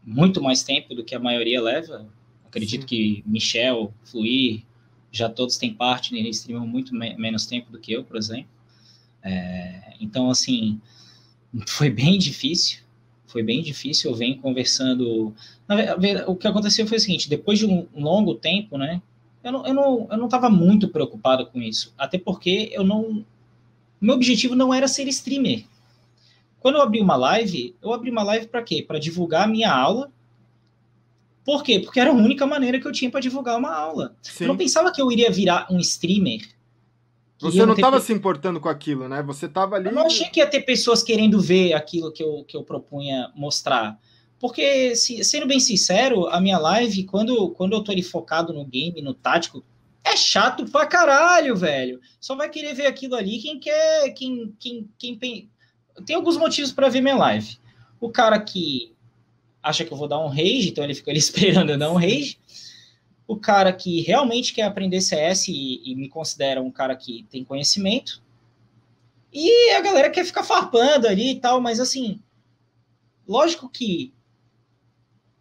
muito 0.03 0.41
mais 0.41 0.63
tempo 0.63 0.95
do 0.95 1.03
que 1.03 1.15
a 1.15 1.19
maioria 1.19 1.61
leva, 1.61 2.07
Acredito 2.51 2.81
Sim. 2.81 2.87
que 2.87 3.23
Michel, 3.25 3.93
Fluir, 4.03 4.63
já 5.09 5.29
todos 5.29 5.57
têm 5.57 5.73
parte, 5.73 6.13
eles 6.13 6.39
streamam 6.39 6.67
muito 6.67 6.93
me 6.93 7.15
menos 7.15 7.45
tempo 7.45 7.71
do 7.71 7.79
que 7.79 7.93
eu, 7.93 8.03
por 8.03 8.17
exemplo. 8.17 8.49
É, 9.23 9.93
então, 10.01 10.29
assim, 10.29 10.81
foi 11.65 11.89
bem 11.89 12.19
difícil. 12.19 12.79
Foi 13.25 13.41
bem 13.41 13.63
difícil. 13.63 14.11
Eu 14.11 14.17
venho 14.17 14.37
conversando. 14.39 15.33
O 16.27 16.35
que 16.35 16.45
aconteceu 16.45 16.85
foi 16.85 16.97
o 16.97 16.99
seguinte: 16.99 17.29
depois 17.29 17.57
de 17.57 17.65
um 17.65 17.87
longo 17.95 18.35
tempo, 18.35 18.77
né? 18.77 19.01
Eu 19.41 19.53
não, 19.53 19.65
eu 19.65 19.73
não, 19.73 20.07
eu 20.11 20.17
não 20.17 20.25
estava 20.25 20.49
muito 20.49 20.89
preocupado 20.89 21.45
com 21.45 21.61
isso. 21.61 21.93
Até 21.97 22.17
porque 22.17 22.69
eu 22.73 22.83
não. 22.83 23.25
Meu 23.99 24.15
objetivo 24.15 24.55
não 24.55 24.73
era 24.73 24.89
ser 24.89 25.07
streamer. 25.07 25.63
Quando 26.61 26.75
eu 26.75 26.81
abri 26.81 27.01
uma 27.01 27.17
live, 27.17 27.75
eu 27.81 27.91
abri 27.91 28.09
uma 28.09 28.23
live 28.23 28.47
para 28.47 28.63
quê? 28.63 28.81
Para 28.87 28.99
divulgar 28.99 29.43
a 29.43 29.47
minha 29.47 29.73
aula 29.73 30.09
por 31.43 31.63
quê? 31.63 31.79
Porque 31.79 31.99
era 31.99 32.11
a 32.11 32.13
única 32.13 32.45
maneira 32.45 32.79
que 32.79 32.87
eu 32.87 32.91
tinha 32.91 33.09
para 33.09 33.19
divulgar 33.19 33.57
uma 33.57 33.73
aula. 33.73 34.15
Sim. 34.21 34.43
Eu 34.43 34.49
não 34.49 34.57
pensava 34.57 34.91
que 34.91 35.01
eu 35.01 35.11
iria 35.11 35.31
virar 35.31 35.67
um 35.71 35.79
streamer. 35.79 36.41
Você 37.39 37.65
não 37.65 37.73
estava 37.73 37.99
ter... 37.99 38.05
se 38.05 38.13
importando 38.13 38.59
com 38.59 38.69
aquilo, 38.69 39.07
né? 39.07 39.23
Você 39.23 39.47
estava 39.47 39.75
ali. 39.75 39.87
Eu 39.87 39.93
não 39.93 40.05
achei 40.05 40.27
que 40.27 40.39
ia 40.39 40.45
ter 40.45 40.61
pessoas 40.61 41.01
querendo 41.01 41.41
ver 41.41 41.73
aquilo 41.73 42.11
que 42.11 42.23
eu, 42.23 42.43
que 42.47 42.55
eu 42.55 42.63
propunha 42.63 43.31
mostrar. 43.35 43.99
Porque, 44.39 44.95
se, 44.95 45.23
sendo 45.23 45.47
bem 45.47 45.59
sincero, 45.59 46.27
a 46.27 46.39
minha 46.39 46.59
live, 46.59 47.03
quando, 47.05 47.49
quando 47.51 47.73
eu 47.73 47.83
tô 47.83 47.91
ali 47.91 48.03
focado 48.03 48.53
no 48.53 48.63
game, 48.63 49.01
no 49.01 49.13
tático, 49.13 49.63
é 50.03 50.15
chato 50.15 50.65
pra 50.65 50.85
caralho, 50.85 51.55
velho. 51.55 51.99
Só 52.19 52.35
vai 52.35 52.49
querer 52.49 52.75
ver 52.75 52.85
aquilo 52.85 53.15
ali 53.15 53.39
quem 53.39 53.59
quer. 53.59 54.11
Quem, 54.11 54.55
quem, 54.59 54.89
quem, 54.97 55.17
quem... 55.17 55.50
Tem 56.05 56.15
alguns 56.15 56.37
motivos 56.37 56.71
para 56.71 56.89
ver 56.89 57.01
minha 57.01 57.15
live. 57.15 57.57
O 57.99 58.09
cara 58.09 58.39
que 58.39 58.93
acha 59.61 59.85
que 59.85 59.91
eu 59.91 59.97
vou 59.97 60.07
dar 60.07 60.19
um 60.19 60.27
rage, 60.27 60.69
então 60.69 60.83
ele 60.83 60.95
fica 60.95 61.11
ali 61.11 61.19
esperando 61.19 61.71
eu 61.71 61.77
dar 61.77 61.91
um 61.91 61.97
rage. 61.97 62.39
O 63.27 63.37
cara 63.37 63.71
que 63.71 64.01
realmente 64.01 64.53
quer 64.53 64.63
aprender 64.63 65.01
CS 65.01 65.47
e, 65.47 65.81
e 65.85 65.95
me 65.95 66.09
considera 66.09 66.61
um 66.61 66.71
cara 66.71 66.95
que 66.95 67.25
tem 67.29 67.43
conhecimento. 67.43 68.21
E 69.31 69.71
a 69.71 69.81
galera 69.81 70.09
quer 70.09 70.25
ficar 70.25 70.43
farpando 70.43 71.07
ali 71.07 71.31
e 71.31 71.39
tal, 71.39 71.61
mas 71.61 71.79
assim, 71.79 72.19
lógico 73.25 73.69
que 73.69 74.13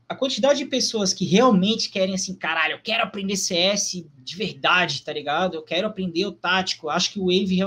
a 0.08 0.14
quantidade 0.14 0.58
de 0.58 0.64
pessoas 0.64 1.12
que 1.12 1.24
realmente 1.24 1.88
querem 1.88 2.14
assim, 2.14 2.34
caralho, 2.34 2.74
eu 2.74 2.80
quero 2.80 3.02
aprender 3.02 3.36
CS 3.36 4.04
de 4.18 4.36
verdade, 4.36 5.02
tá 5.02 5.12
ligado? 5.12 5.54
Eu 5.54 5.62
quero 5.62 5.86
aprender 5.86 6.26
o 6.26 6.32
tático, 6.32 6.88
acho 6.88 7.12
que 7.12 7.20
o 7.20 7.26
Wave 7.26 7.60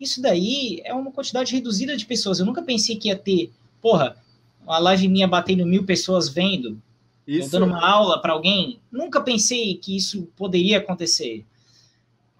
isso 0.00 0.20
daí 0.20 0.80
é 0.84 0.92
uma 0.92 1.10
quantidade 1.10 1.54
reduzida 1.54 1.96
de 1.96 2.04
pessoas. 2.04 2.38
Eu 2.38 2.46
nunca 2.46 2.62
pensei 2.62 2.96
que 2.96 3.08
ia 3.08 3.16
ter, 3.16 3.50
porra, 3.80 4.16
uma 4.62 4.78
live 4.78 5.08
minha 5.08 5.28
batendo 5.28 5.64
mil 5.64 5.84
pessoas 5.84 6.28
vendo, 6.28 6.80
isso... 7.26 7.50
dando 7.50 7.66
uma 7.66 7.86
aula 7.86 8.20
para 8.20 8.32
alguém. 8.32 8.80
Nunca 8.90 9.20
pensei 9.20 9.76
que 9.76 9.96
isso 9.96 10.28
poderia 10.36 10.78
acontecer. 10.78 11.44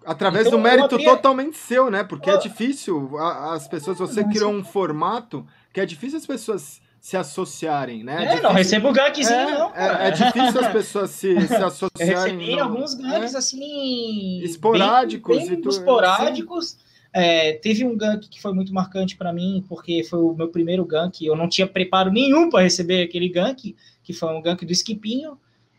Através 0.05 0.47
então, 0.47 0.57
do 0.57 0.63
mérito 0.63 0.95
abri... 0.95 1.03
totalmente 1.03 1.57
seu, 1.57 1.91
né? 1.91 2.03
Porque 2.03 2.29
é 2.29 2.37
difícil 2.37 3.17
as 3.19 3.67
pessoas. 3.67 3.97
Você 3.97 4.23
criou 4.23 4.53
um 4.53 4.63
formato 4.63 5.45
que 5.73 5.81
é 5.81 5.85
difícil 5.85 6.17
as 6.17 6.25
pessoas 6.25 6.81
se 6.99 7.17
associarem, 7.17 8.03
né? 8.03 8.25
É, 8.25 8.37
é 8.37 8.41
não 8.41 8.53
recebo 8.53 8.91
gankzinho, 8.91 9.37
é, 9.37 9.57
não. 9.57 9.75
É, 9.75 10.07
é, 10.07 10.11
difícil 10.11 10.59
as 10.61 10.71
pessoas 10.71 11.09
se, 11.11 11.39
se 11.47 11.55
associarem. 11.55 12.13
Eu 12.13 12.21
recebi 12.21 12.55
não, 12.55 12.63
alguns 12.63 12.93
ganks, 12.93 13.33
é? 13.33 13.37
assim. 13.37 14.41
Esporádicos. 14.43 15.37
Bem, 15.37 15.47
bem 15.47 15.69
esporádicos. 15.69 16.77
É, 17.19 17.53
teve 17.53 17.83
um 17.83 17.97
gank 17.97 18.29
que 18.29 18.39
foi 18.39 18.53
muito 18.53 18.71
marcante 18.71 19.17
para 19.17 19.33
mim, 19.33 19.65
porque 19.67 20.03
foi 20.03 20.19
o 20.19 20.35
meu 20.35 20.49
primeiro 20.49 20.85
gank. 20.85 21.25
Eu 21.25 21.35
não 21.35 21.49
tinha 21.49 21.65
preparo 21.65 22.11
nenhum 22.11 22.47
para 22.47 22.61
receber 22.61 23.01
aquele 23.01 23.27
gank, 23.27 23.75
que 24.03 24.13
foi 24.13 24.31
um 24.31 24.39
gank 24.39 24.63
do 24.63 24.71
Skipinho. 24.71 25.35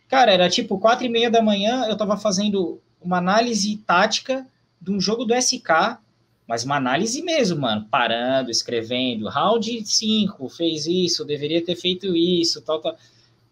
Cara, 0.09 0.32
era 0.32 0.51
tipo 0.51 0.80
quatro 0.80 1.07
e 1.07 1.09
meia 1.09 1.30
da 1.30 1.41
manhã, 1.41 1.84
eu 1.84 1.97
tava 1.97 2.16
fazendo 2.16 2.80
uma 3.01 3.18
análise 3.18 3.76
tática 3.86 4.45
de 4.82 4.91
um 4.91 5.01
jogo 5.01 5.24
do 5.24 5.32
SK, 5.32 6.01
mas 6.45 6.64
uma 6.64 6.74
análise 6.74 7.22
mesmo, 7.22 7.61
mano, 7.61 7.86
parando, 7.89 8.51
escrevendo, 8.51 9.28
round 9.28 9.86
5, 9.86 10.49
fez 10.49 10.89
isso, 10.89 11.24
deveria 11.24 11.64
ter 11.64 11.76
feito 11.76 12.16
isso, 12.16 12.61
tal, 12.62 12.80
tal. 12.80 12.97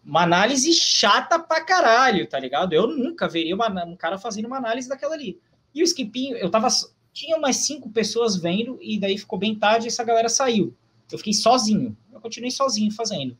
Uma 0.04 0.22
análise 0.22 0.72
chata 0.72 1.38
pra 1.38 1.60
caralho, 1.60 2.26
tá 2.26 2.40
ligado? 2.40 2.72
Eu 2.72 2.88
nunca 2.88 3.28
veria 3.28 3.54
uma, 3.54 3.68
um 3.84 3.94
cara 3.94 4.18
fazendo 4.18 4.46
uma 4.46 4.56
análise 4.56 4.88
daquela 4.88 5.14
ali. 5.14 5.38
E 5.72 5.82
o 5.82 5.84
Skipinho, 5.84 6.36
eu 6.36 6.50
tava 6.50 6.68
tinha 7.16 7.38
mais 7.38 7.56
cinco 7.56 7.88
pessoas 7.88 8.36
vendo, 8.36 8.78
e 8.82 9.00
daí 9.00 9.16
ficou 9.16 9.38
bem 9.38 9.54
tarde 9.54 9.86
e 9.86 9.88
essa 9.88 10.04
galera 10.04 10.28
saiu. 10.28 10.74
Eu 11.10 11.16
fiquei 11.16 11.32
sozinho. 11.32 11.96
Eu 12.12 12.20
continuei 12.20 12.50
sozinho 12.50 12.92
fazendo. 12.92 13.34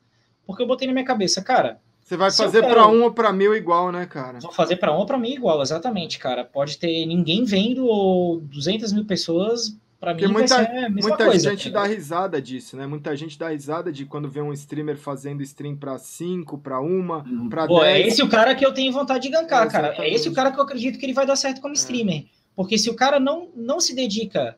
Porque 0.47 0.63
eu 0.63 0.67
botei 0.67 0.87
na 0.87 0.95
minha 0.95 1.05
cabeça, 1.05 1.43
cara. 1.43 1.79
Você 2.01 2.17
vai 2.17 2.31
fazer 2.31 2.63
quero... 2.63 2.73
para 2.73 2.89
um 2.89 3.03
ou 3.03 3.13
para 3.13 3.33
mil 3.33 3.55
igual, 3.55 3.93
né, 3.93 4.07
cara? 4.07 4.39
Vou 4.39 4.53
fazer 4.53 4.77
para 4.77 4.95
um 4.95 4.99
ou 4.99 5.05
para 5.05 5.19
mil 5.19 5.33
igual, 5.33 5.61
exatamente, 5.61 6.19
cara. 6.19 6.43
Pode 6.43 6.79
ter 6.79 7.05
ninguém 7.05 7.45
vendo 7.45 7.85
ou 7.85 8.41
200 8.41 8.95
mil 8.95 9.05
pessoas. 9.05 9.77
Para 10.01 10.15
mim, 10.15 10.27
muita, 10.29 10.57
vai 10.57 10.67
ser 10.67 10.71
a 10.71 10.89
mesma 10.89 11.09
muita 11.09 11.25
coisa, 11.25 11.51
gente 11.51 11.71
tá 11.71 11.83
dá 11.83 11.87
risada 11.87 12.41
disso, 12.41 12.77
né? 12.77 12.87
Muita 12.87 13.15
gente 13.17 13.39
dá 13.39 13.49
risada 13.49 13.93
de 13.93 14.07
quando 14.07 14.29
vê 14.29 14.41
um 14.41 14.53
streamer 14.53 14.97
fazendo 14.97 15.43
stream 15.43 15.77
para 15.77 15.99
cinco, 15.99 16.57
para 16.57 16.81
uma, 16.81 17.25
hum. 17.27 17.49
para 17.49 17.67
dez. 17.67 17.81
É 17.83 18.01
esse 18.01 18.23
o 18.23 18.29
cara 18.29 18.55
que 18.55 18.65
eu 18.65 18.73
tenho 18.73 18.93
vontade 18.93 19.23
de 19.25 19.31
gankar, 19.31 19.67
é, 19.67 19.71
cara. 19.71 19.95
É 19.99 20.09
esse 20.09 20.29
o 20.29 20.33
cara 20.33 20.53
que 20.53 20.59
eu 20.59 20.63
acredito 20.63 20.99
que 20.99 21.05
ele 21.05 21.13
vai 21.13 21.27
dar 21.27 21.37
certo 21.37 21.61
como 21.61 21.75
é. 21.75 21.77
streamer. 21.77 22.27
Porque 22.57 22.79
se 22.79 22.89
o 22.89 22.97
cara 22.97 23.21
não, 23.21 23.51
não 23.55 23.79
se 23.79 23.95
dedica 23.95 24.57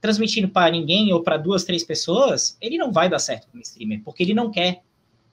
transmitindo 0.00 0.48
para 0.48 0.70
ninguém 0.70 1.12
ou 1.12 1.22
para 1.22 1.38
duas, 1.38 1.64
três 1.64 1.82
pessoas, 1.82 2.56
ele 2.60 2.78
não 2.78 2.92
vai 2.92 3.08
dar 3.08 3.18
certo 3.18 3.48
como 3.50 3.62
streamer, 3.62 4.02
porque 4.04 4.22
ele 4.22 4.34
não 4.34 4.50
quer. 4.50 4.82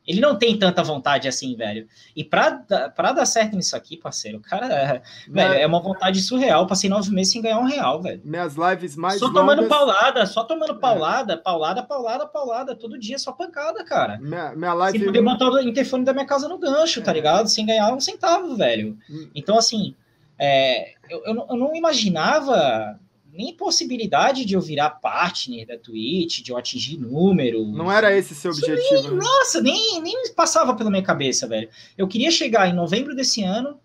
Ele 0.08 0.22
não 0.22 0.38
tem 0.38 0.56
tanta 0.56 0.84
vontade 0.84 1.28
assim, 1.28 1.56
velho. 1.56 1.88
E 2.16 2.24
pra, 2.24 2.64
pra 2.96 3.12
dar 3.12 3.26
certo 3.26 3.56
nisso 3.56 3.76
aqui, 3.76 3.98
parceiro, 3.98 4.38
o 4.38 4.42
cara, 4.42 4.72
é, 4.72 5.02
velho, 5.28 5.54
é 5.56 5.66
uma 5.66 5.82
vontade 5.82 6.22
surreal. 6.22 6.68
Passei 6.68 6.88
nove 6.88 7.10
meses 7.10 7.34
sem 7.34 7.42
ganhar 7.42 7.58
um 7.58 7.66
real, 7.66 8.04
velho. 8.04 8.22
Minhas 8.24 8.54
lives 8.56 8.96
mais 8.96 9.18
Só 9.18 9.34
tomando 9.34 9.64
longas... 9.64 9.78
paulada, 9.78 10.26
só 10.28 10.44
tomando 10.44 10.74
é. 10.74 10.78
paulada, 10.78 11.34
é. 11.34 11.38
paulada, 11.38 11.82
paulada, 11.82 12.28
paulada, 12.28 12.76
todo 12.76 13.00
dia 13.00 13.18
só 13.18 13.32
pancada, 13.32 13.84
cara. 13.84 14.20
Minha, 14.20 14.56
minha 14.56 14.74
live... 14.76 15.00
Sem 15.00 15.08
poder 15.08 15.24
botar 15.24 15.50
o 15.50 15.60
interfone 15.60 16.06
da 16.06 16.14
minha 16.14 16.28
casa 16.28 16.48
no 16.48 16.60
gancho, 16.60 17.02
tá 17.02 17.10
é. 17.10 17.16
ligado? 17.16 17.48
Sem 17.48 17.66
ganhar 17.66 17.92
um 17.92 18.00
centavo, 18.00 18.56
velho. 18.56 18.96
Hum. 19.10 19.28
Então, 19.34 19.58
assim, 19.58 19.96
é, 20.38 20.94
eu, 21.10 21.24
eu, 21.26 21.34
não, 21.34 21.48
eu, 21.50 21.56
não 21.56 21.76
imaginava 21.76 23.00
nem 23.32 23.54
possibilidade 23.54 24.46
de 24.46 24.54
eu 24.54 24.62
virar 24.62 24.90
partner 24.90 25.68
da 25.68 25.78
Twitch, 25.78 26.42
de 26.42 26.52
eu 26.52 26.58
atingir 26.58 26.98
número. 26.98 27.66
Não 27.66 27.92
era 27.92 28.16
esse 28.18 28.34
seu 28.34 28.52
objetivo. 28.52 29.02
Nem, 29.02 29.12
né? 29.12 29.18
Nossa, 29.18 29.62
nem, 29.62 30.02
nem 30.02 30.34
passava 30.34 30.76
pela 30.76 30.90
minha 30.90 31.04
cabeça, 31.04 31.48
velho. 31.48 31.70
Eu 31.98 32.08
queria 32.08 32.32
chegar 32.32 32.70
em 32.70 32.74
novembro 32.74 33.14
desse 33.16 33.44
ano, 33.44 33.80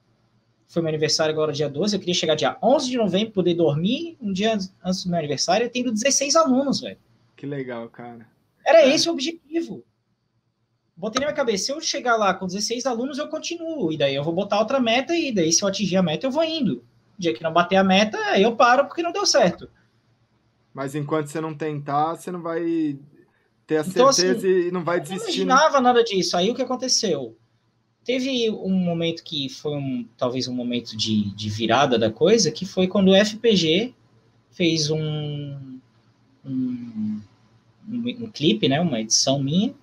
foi 0.68 0.82
meu 0.82 0.88
aniversário 0.88 1.32
agora 1.32 1.52
dia 1.52 1.68
12, 1.68 1.96
eu 1.96 2.00
queria 2.00 2.14
chegar 2.14 2.36
dia 2.36 2.56
11 2.62 2.88
de 2.88 2.96
novembro, 2.96 3.32
poder 3.32 3.54
dormir 3.54 4.16
um 4.20 4.32
dia 4.32 4.56
antes 4.84 5.04
do 5.04 5.10
meu 5.10 5.18
aniversário, 5.18 5.68
tendo 5.68 5.92
16 5.92 6.36
alunos, 6.36 6.80
velho. 6.80 6.98
Que 7.36 7.44
legal, 7.44 7.88
cara. 7.88 8.28
Era 8.64 8.82
é. 8.82 8.94
esse 8.94 9.08
o 9.08 9.12
objetivo. 9.12 9.82
Botei 11.00 11.20
na 11.20 11.28
minha 11.28 11.36
cabeça, 11.36 11.64
se 11.64 11.72
eu 11.72 11.80
chegar 11.80 12.16
lá 12.16 12.34
com 12.34 12.46
16 12.46 12.84
alunos, 12.84 13.16
eu 13.16 13.28
continuo. 13.28 13.90
E 13.90 13.96
daí 13.96 14.14
eu 14.14 14.22
vou 14.22 14.34
botar 14.34 14.58
outra 14.58 14.78
meta, 14.78 15.16
e 15.16 15.32
daí 15.32 15.50
se 15.50 15.64
eu 15.64 15.68
atingir 15.68 15.96
a 15.96 16.02
meta, 16.02 16.26
eu 16.26 16.30
vou 16.30 16.44
indo. 16.44 16.84
O 17.18 17.20
dia 17.20 17.32
que 17.32 17.42
não 17.42 17.52
bater 17.52 17.76
a 17.76 17.84
meta, 17.84 18.18
aí 18.26 18.42
eu 18.42 18.54
paro 18.54 18.84
porque 18.84 19.02
não 19.02 19.10
deu 19.10 19.24
certo. 19.24 19.68
Mas 20.74 20.94
enquanto 20.94 21.28
você 21.28 21.40
não 21.40 21.54
tentar, 21.54 22.16
você 22.16 22.30
não 22.30 22.42
vai 22.42 22.98
ter 23.66 23.78
a 23.78 23.80
então, 23.80 24.12
certeza 24.12 24.46
assim, 24.46 24.68
e 24.68 24.70
não 24.70 24.84
vai 24.84 25.00
desistir. 25.00 25.40
Eu 25.40 25.46
não 25.46 25.54
imaginava 25.54 25.80
nada 25.80 26.04
disso. 26.04 26.36
Aí 26.36 26.50
o 26.50 26.54
que 26.54 26.62
aconteceu? 26.62 27.34
Teve 28.04 28.50
um 28.50 28.70
momento 28.70 29.24
que 29.24 29.48
foi 29.48 29.76
um, 29.76 30.06
talvez 30.16 30.48
um 30.48 30.54
momento 30.54 30.96
de, 30.96 31.34
de 31.34 31.48
virada 31.48 31.98
da 31.98 32.10
coisa, 32.10 32.50
que 32.50 32.66
foi 32.66 32.86
quando 32.86 33.08
o 33.08 33.24
FPG 33.24 33.94
fez 34.50 34.90
um, 34.90 35.78
um, 36.44 37.20
um, 37.88 38.24
um 38.24 38.30
clipe, 38.30 38.68
né, 38.68 38.80
uma 38.80 39.00
edição 39.00 39.42
minha, 39.42 39.74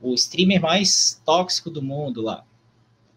o 0.00 0.14
streamer 0.14 0.60
mais 0.60 1.20
tóxico 1.24 1.70
do 1.70 1.82
mundo 1.82 2.22
lá. 2.22 2.44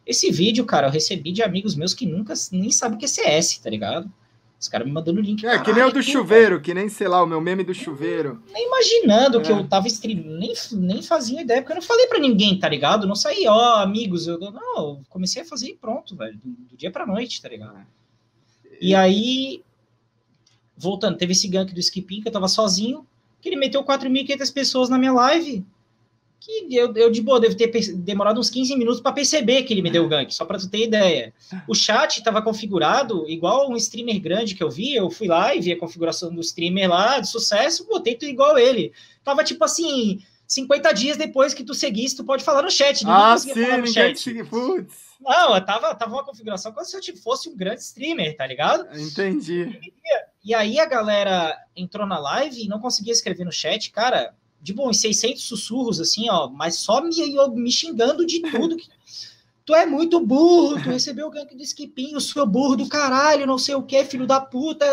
Esse 0.06 0.32
vídeo, 0.32 0.66
cara, 0.66 0.88
eu 0.88 0.92
recebi 0.92 1.32
de 1.32 1.44
amigos 1.44 1.76
meus 1.76 1.94
que 1.94 2.06
nunca 2.06 2.34
nem 2.52 2.72
sabem 2.72 2.98
o 2.98 3.00
que 3.00 3.06
é 3.06 3.08
CS, 3.08 3.60
tá 3.60 3.70
ligado? 3.70 4.12
Os 4.60 4.68
caras 4.68 4.86
me 4.86 4.92
mandando 4.92 5.22
link. 5.22 5.46
É, 5.46 5.58
que 5.58 5.72
nem 5.72 5.84
o 5.84 5.92
do 5.92 6.04
chuveiro, 6.04 6.60
que 6.60 6.74
nem, 6.74 6.90
sei 6.90 7.08
lá, 7.08 7.24
o 7.24 7.26
meu 7.26 7.40
meme 7.40 7.64
do 7.64 7.74
chuveiro. 7.74 8.44
Nem 8.52 8.68
imaginando 8.68 9.40
é. 9.40 9.42
que 9.42 9.52
eu 9.52 9.66
tava 9.66 9.88
streamando, 9.88 10.38
nem, 10.38 10.54
nem 10.74 11.02
fazia 11.02 11.42
ideia, 11.42 11.62
porque 11.62 11.72
eu 11.72 11.78
não 11.78 11.82
falei 11.82 12.08
pra 12.08 12.20
ninguém, 12.20 12.60
tá 12.60 12.68
ligado? 12.68 13.08
Não 13.08 13.16
saí, 13.16 13.48
ó, 13.48 13.76
amigos, 13.76 14.28
eu 14.28 14.38
não, 14.38 14.78
eu 14.78 15.02
comecei 15.08 15.44
a 15.44 15.46
fazer 15.46 15.70
e 15.70 15.76
pronto, 15.76 16.14
velho, 16.14 16.38
do, 16.38 16.50
do, 16.50 16.76
dia 16.76 16.92
pra 16.92 17.06
noite, 17.08 17.42
tá 17.42 17.48
ligado? 17.48 17.78
É. 17.78 17.86
E 18.82 18.94
aí, 18.94 19.64
voltando, 20.76 21.18
teve 21.18 21.32
esse 21.32 21.48
gank 21.48 21.74
do 21.74 21.80
Skipin, 21.80 22.22
que 22.22 22.28
eu 22.28 22.32
tava 22.34 22.50
sozinho, 22.50 23.08
que 23.40 23.48
ele 23.48 23.56
meteu 23.56 23.82
4.500 23.82 24.54
pessoas 24.54 24.90
na 24.90 24.98
minha 24.98 25.14
live, 25.14 25.66
que 26.40 26.74
eu, 26.74 26.94
eu 26.96 27.12
de 27.12 27.22
boa, 27.22 27.40
devo 27.40 27.56
ter 27.56 27.70
demorado 27.96 28.40
uns 28.40 28.50
15 28.50 28.76
minutos 28.78 29.02
para 29.02 29.12
perceber 29.12 29.64
que 29.64 29.74
ele 29.74 29.82
me 29.82 29.92
deu 29.92 30.06
o 30.06 30.08
gank, 30.08 30.34
só 30.34 30.46
para 30.46 30.58
tu 30.58 30.70
ter 30.70 30.86
ideia. 30.86 31.34
O 31.68 31.76
chat 31.76 32.18
estava 32.18 32.42
configurado 32.42 33.30
igual 33.30 33.70
um 33.70 33.76
streamer 33.76 34.20
grande 34.22 34.56
que 34.56 34.64
eu 34.64 34.70
vi, 34.70 34.96
eu 34.96 35.10
fui 35.10 35.28
lá 35.28 35.54
e 35.54 35.60
vi 35.60 35.74
a 35.74 35.80
configuração 35.80 36.34
do 36.34 36.42
streamer 36.42 36.90
lá, 36.90 37.20
de 37.20 37.30
sucesso, 37.30 37.86
botei 37.86 38.16
tudo 38.16 38.30
igual 38.30 38.58
ele. 38.58 38.94
Tava 39.24 39.44
tipo 39.44 39.64
assim, 39.64 40.22
50 40.48 40.92
dias 40.94 41.18
depois 41.18 41.54
que 41.54 41.64
tu 41.64 41.74
seguisse, 41.74 42.16
tu 42.16 42.24
pode 42.24 42.44
falar 42.44 42.62
no 42.62 42.72
chat. 42.72 43.04
Ah, 43.06 43.38
sim, 43.38 43.54
falar 43.54 43.78
no 43.78 43.88
chat. 43.88 44.44
Putz. 44.46 45.10
Não, 45.20 45.66
tava, 45.66 45.94
tava 45.94 46.14
uma 46.14 46.24
configuração 46.24 46.72
como 46.72 46.86
se 46.86 46.96
eu 46.96 47.02
tipo, 47.02 47.20
fosse 47.20 47.50
um 47.50 47.58
grande 47.58 47.82
streamer, 47.82 48.36
tá 48.38 48.48
ligado? 48.48 48.88
Entendi. 48.98 49.78
E, 49.84 49.94
e 50.52 50.54
aí 50.54 50.80
a 50.80 50.86
galera 50.86 51.58
entrou 51.76 52.08
na 52.08 52.18
live 52.18 52.64
e 52.64 52.68
não 52.70 52.80
conseguia 52.80 53.12
escrever 53.12 53.44
no 53.44 53.52
chat, 53.52 53.92
cara 53.92 54.34
de 54.62 54.74
bom, 54.74 54.92
600 54.92 55.42
sussurros, 55.42 56.00
assim, 56.00 56.30
ó, 56.30 56.48
mas 56.50 56.76
só 56.76 57.02
me, 57.02 57.16
me 57.56 57.72
xingando 57.72 58.26
de 58.26 58.42
tudo. 58.42 58.78
Que, 58.78 58.88
tu 59.66 59.76
é 59.76 59.86
muito 59.86 60.20
burro, 60.20 60.82
tu 60.82 60.90
recebeu 60.90 61.28
o 61.28 61.32
gank 61.32 61.56
do 61.56 61.64
Skipinho, 61.64 62.20
seu 62.20 62.46
burro 62.46 62.76
do 62.76 62.90
caralho, 62.90 63.46
não 63.46 63.58
sei 63.58 63.76
o 63.76 63.84
que, 63.84 64.04
filho 64.04 64.26
da 64.26 64.42
puta. 64.42 64.86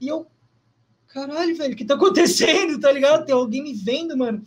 E 0.00 0.08
eu, 0.08 0.26
caralho, 1.08 1.54
velho, 1.56 1.74
o 1.74 1.76
que 1.76 1.84
tá 1.84 1.94
acontecendo, 1.94 2.80
tá 2.80 2.90
ligado? 2.90 3.26
Tem 3.26 3.34
alguém 3.34 3.62
me 3.62 3.74
vendo, 3.74 4.16
mano. 4.16 4.42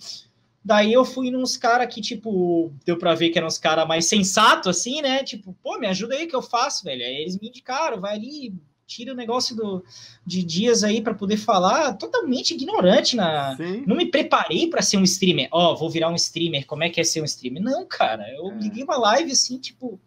Daí 0.67 0.91
eu 0.91 1.05
fui 1.05 1.31
nos 1.31 1.55
caras 1.55 1.93
que, 1.93 2.01
tipo, 2.01 2.73
deu 2.85 2.97
pra 2.97 3.15
ver 3.15 3.29
que 3.29 3.37
eram 3.37 3.47
uns 3.47 3.57
caras 3.57 3.87
mais 3.87 4.05
sensatos, 4.05 4.67
assim, 4.67 5.01
né? 5.01 5.23
Tipo, 5.23 5.55
pô, 5.63 5.79
me 5.79 5.87
ajuda 5.87 6.15
aí 6.15 6.27
que 6.27 6.35
eu 6.35 6.41
faço, 6.41 6.83
velho. 6.83 7.05
Aí 7.05 7.21
eles 7.21 7.39
me 7.39 7.47
indicaram, 7.47 8.01
vai 8.01 8.15
ali, 8.15 8.53
tira 8.87 9.11
o 9.11 9.15
negócio 9.15 9.55
do, 9.55 9.83
de 10.25 10.41
dias 10.41 10.83
aí 10.83 11.01
para 11.01 11.13
poder 11.13 11.37
falar, 11.37 11.93
totalmente 11.93 12.53
ignorante 12.53 13.15
na. 13.15 13.55
Sim. 13.57 13.83
Não 13.85 13.95
me 13.95 14.05
preparei 14.05 14.67
para 14.69 14.81
ser 14.81 14.97
um 14.97 15.03
streamer. 15.03 15.49
Ó, 15.51 15.73
oh, 15.73 15.75
vou 15.75 15.89
virar 15.89 16.09
um 16.09 16.15
streamer. 16.15 16.65
Como 16.65 16.83
é 16.83 16.89
que 16.89 17.01
é 17.01 17.03
ser 17.03 17.21
um 17.21 17.25
streamer? 17.25 17.61
Não, 17.61 17.85
cara. 17.85 18.25
Eu 18.33 18.49
é. 18.49 18.55
liguei 18.55 18.83
uma 18.83 18.97
live 18.97 19.31
assim, 19.31 19.59
tipo, 19.59 19.99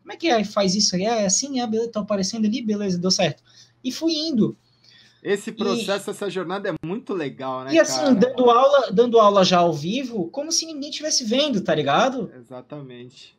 como 0.00 0.12
é 0.12 0.16
que 0.16 0.28
é? 0.28 0.42
faz 0.42 0.74
isso 0.74 0.96
aí? 0.96 1.04
É 1.04 1.26
assim, 1.26 1.60
é, 1.60 1.66
beleza, 1.66 1.92
tá 1.92 2.00
aparecendo 2.00 2.46
ali, 2.46 2.62
beleza, 2.62 2.98
deu 2.98 3.10
certo. 3.10 3.42
E 3.84 3.92
fui 3.92 4.14
indo. 4.14 4.56
Esse 5.22 5.52
processo, 5.52 6.10
e, 6.10 6.12
essa 6.12 6.28
jornada 6.28 6.68
é 6.68 6.86
muito 6.86 7.14
legal, 7.14 7.64
né? 7.64 7.72
E 7.72 7.78
assim, 7.78 8.00
cara? 8.00 8.14
dando 8.14 8.50
aula, 8.50 8.92
dando 8.92 9.18
aula 9.18 9.42
já 9.42 9.58
ao 9.58 9.72
vivo, 9.72 10.28
como 10.28 10.52
se 10.52 10.66
ninguém 10.66 10.90
estivesse 10.90 11.24
vendo, 11.24 11.62
tá 11.62 11.74
ligado? 11.74 12.30
Exatamente. 12.36 13.34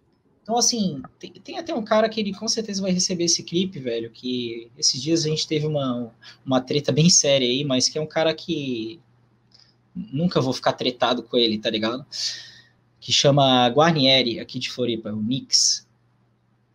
Então, 0.46 0.60
assim, 0.60 1.02
tem, 1.18 1.32
tem, 1.32 1.58
até 1.58 1.74
um 1.74 1.84
cara 1.84 2.08
que 2.08 2.20
ele 2.20 2.32
com 2.32 2.48
certeza 2.48 2.80
vai 2.80 2.92
receber 2.92 3.24
esse 3.24 3.42
clipe, 3.42 3.80
velho, 3.80 4.12
que 4.12 4.70
esses 4.78 5.02
dias 5.02 5.26
a 5.26 5.30
gente 5.30 5.48
teve 5.48 5.66
uma, 5.66 6.14
uma 6.46 6.62
treta 6.62 6.92
bem 6.92 7.10
séria 7.10 7.48
aí, 7.48 7.64
mas 7.64 7.90
que 7.90 7.98
é 7.98 8.02
um 8.02 8.06
cara 8.06 8.32
que 8.32 9.00
nunca 9.96 10.40
vou 10.40 10.54
ficar 10.54 10.74
tretado 10.74 11.24
com 11.24 11.36
ele, 11.36 11.58
tá 11.58 11.72
ligado? 11.72 12.06
Que 13.00 13.12
chama 13.12 13.68
Guarnieri, 13.70 14.40
aqui 14.40 14.60
de 14.60 14.70
Floripa, 14.70 15.10
o 15.10 15.20
Nix. 15.20 15.85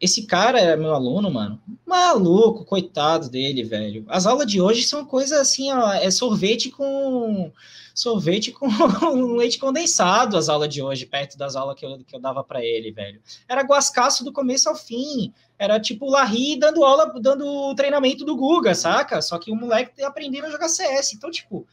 Esse 0.00 0.26
cara 0.26 0.58
é 0.58 0.76
meu 0.76 0.94
aluno, 0.94 1.30
mano. 1.30 1.60
Maluco, 1.84 2.64
coitado 2.64 3.28
dele, 3.28 3.62
velho. 3.62 4.04
As 4.08 4.24
aulas 4.26 4.46
de 4.46 4.60
hoje 4.60 4.82
são 4.84 5.04
coisa 5.04 5.40
assim, 5.40 5.70
ó, 5.70 5.92
é 5.92 6.10
sorvete 6.10 6.70
com 6.70 7.52
sorvete 7.94 8.50
com 8.50 8.66
leite 9.36 9.58
condensado 9.58 10.36
as 10.36 10.48
aulas 10.48 10.72
de 10.72 10.82
hoje, 10.82 11.04
perto 11.04 11.36
das 11.36 11.54
aulas 11.54 11.78
que 11.78 11.84
eu, 11.84 11.98
que 11.98 12.16
eu 12.16 12.20
dava 12.20 12.42
para 12.42 12.64
ele, 12.64 12.90
velho. 12.90 13.20
Era 13.46 13.62
guascaço 13.62 14.24
do 14.24 14.32
começo 14.32 14.68
ao 14.68 14.74
fim. 14.74 15.34
Era 15.58 15.78
tipo 15.78 16.08
Larry 16.10 16.58
dando 16.58 16.82
aula, 16.82 17.12
dando 17.20 17.74
treinamento 17.74 18.24
do 18.24 18.36
Guga, 18.36 18.74
saca? 18.74 19.20
Só 19.20 19.38
que 19.38 19.50
o 19.50 19.56
moleque 19.56 20.02
aprendendo 20.02 20.46
a 20.46 20.50
jogar 20.50 20.68
CS. 20.68 21.12
Então, 21.12 21.30
tipo, 21.30 21.66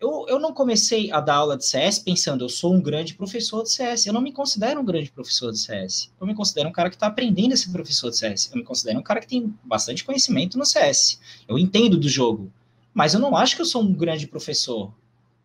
eu, 0.00 0.26
eu 0.28 0.38
não 0.38 0.52
comecei 0.52 1.10
a 1.10 1.20
dar 1.20 1.36
aula 1.36 1.56
de 1.56 1.66
CS 1.66 1.98
pensando, 1.98 2.44
eu 2.44 2.48
sou 2.48 2.72
um 2.72 2.80
grande 2.80 3.14
professor 3.14 3.64
de 3.64 3.70
CS. 3.70 4.06
Eu 4.06 4.12
não 4.12 4.20
me 4.20 4.32
considero 4.32 4.80
um 4.80 4.84
grande 4.84 5.10
professor 5.10 5.50
de 5.50 5.58
CS. 5.58 6.12
Eu 6.20 6.26
me 6.26 6.34
considero 6.34 6.68
um 6.68 6.72
cara 6.72 6.88
que 6.88 6.96
está 6.96 7.08
aprendendo 7.08 7.52
a 7.52 7.56
ser 7.56 7.70
professor 7.70 8.10
de 8.10 8.16
CS. 8.16 8.50
Eu 8.52 8.58
me 8.58 8.64
considero 8.64 9.00
um 9.00 9.02
cara 9.02 9.20
que 9.20 9.26
tem 9.26 9.52
bastante 9.64 10.04
conhecimento 10.04 10.56
no 10.56 10.64
CS. 10.64 11.20
Eu 11.48 11.58
entendo 11.58 11.96
do 11.96 12.08
jogo. 12.08 12.52
Mas 12.94 13.14
eu 13.14 13.20
não 13.20 13.36
acho 13.36 13.56
que 13.56 13.62
eu 13.62 13.66
sou 13.66 13.82
um 13.82 13.92
grande 13.92 14.26
professor, 14.26 14.92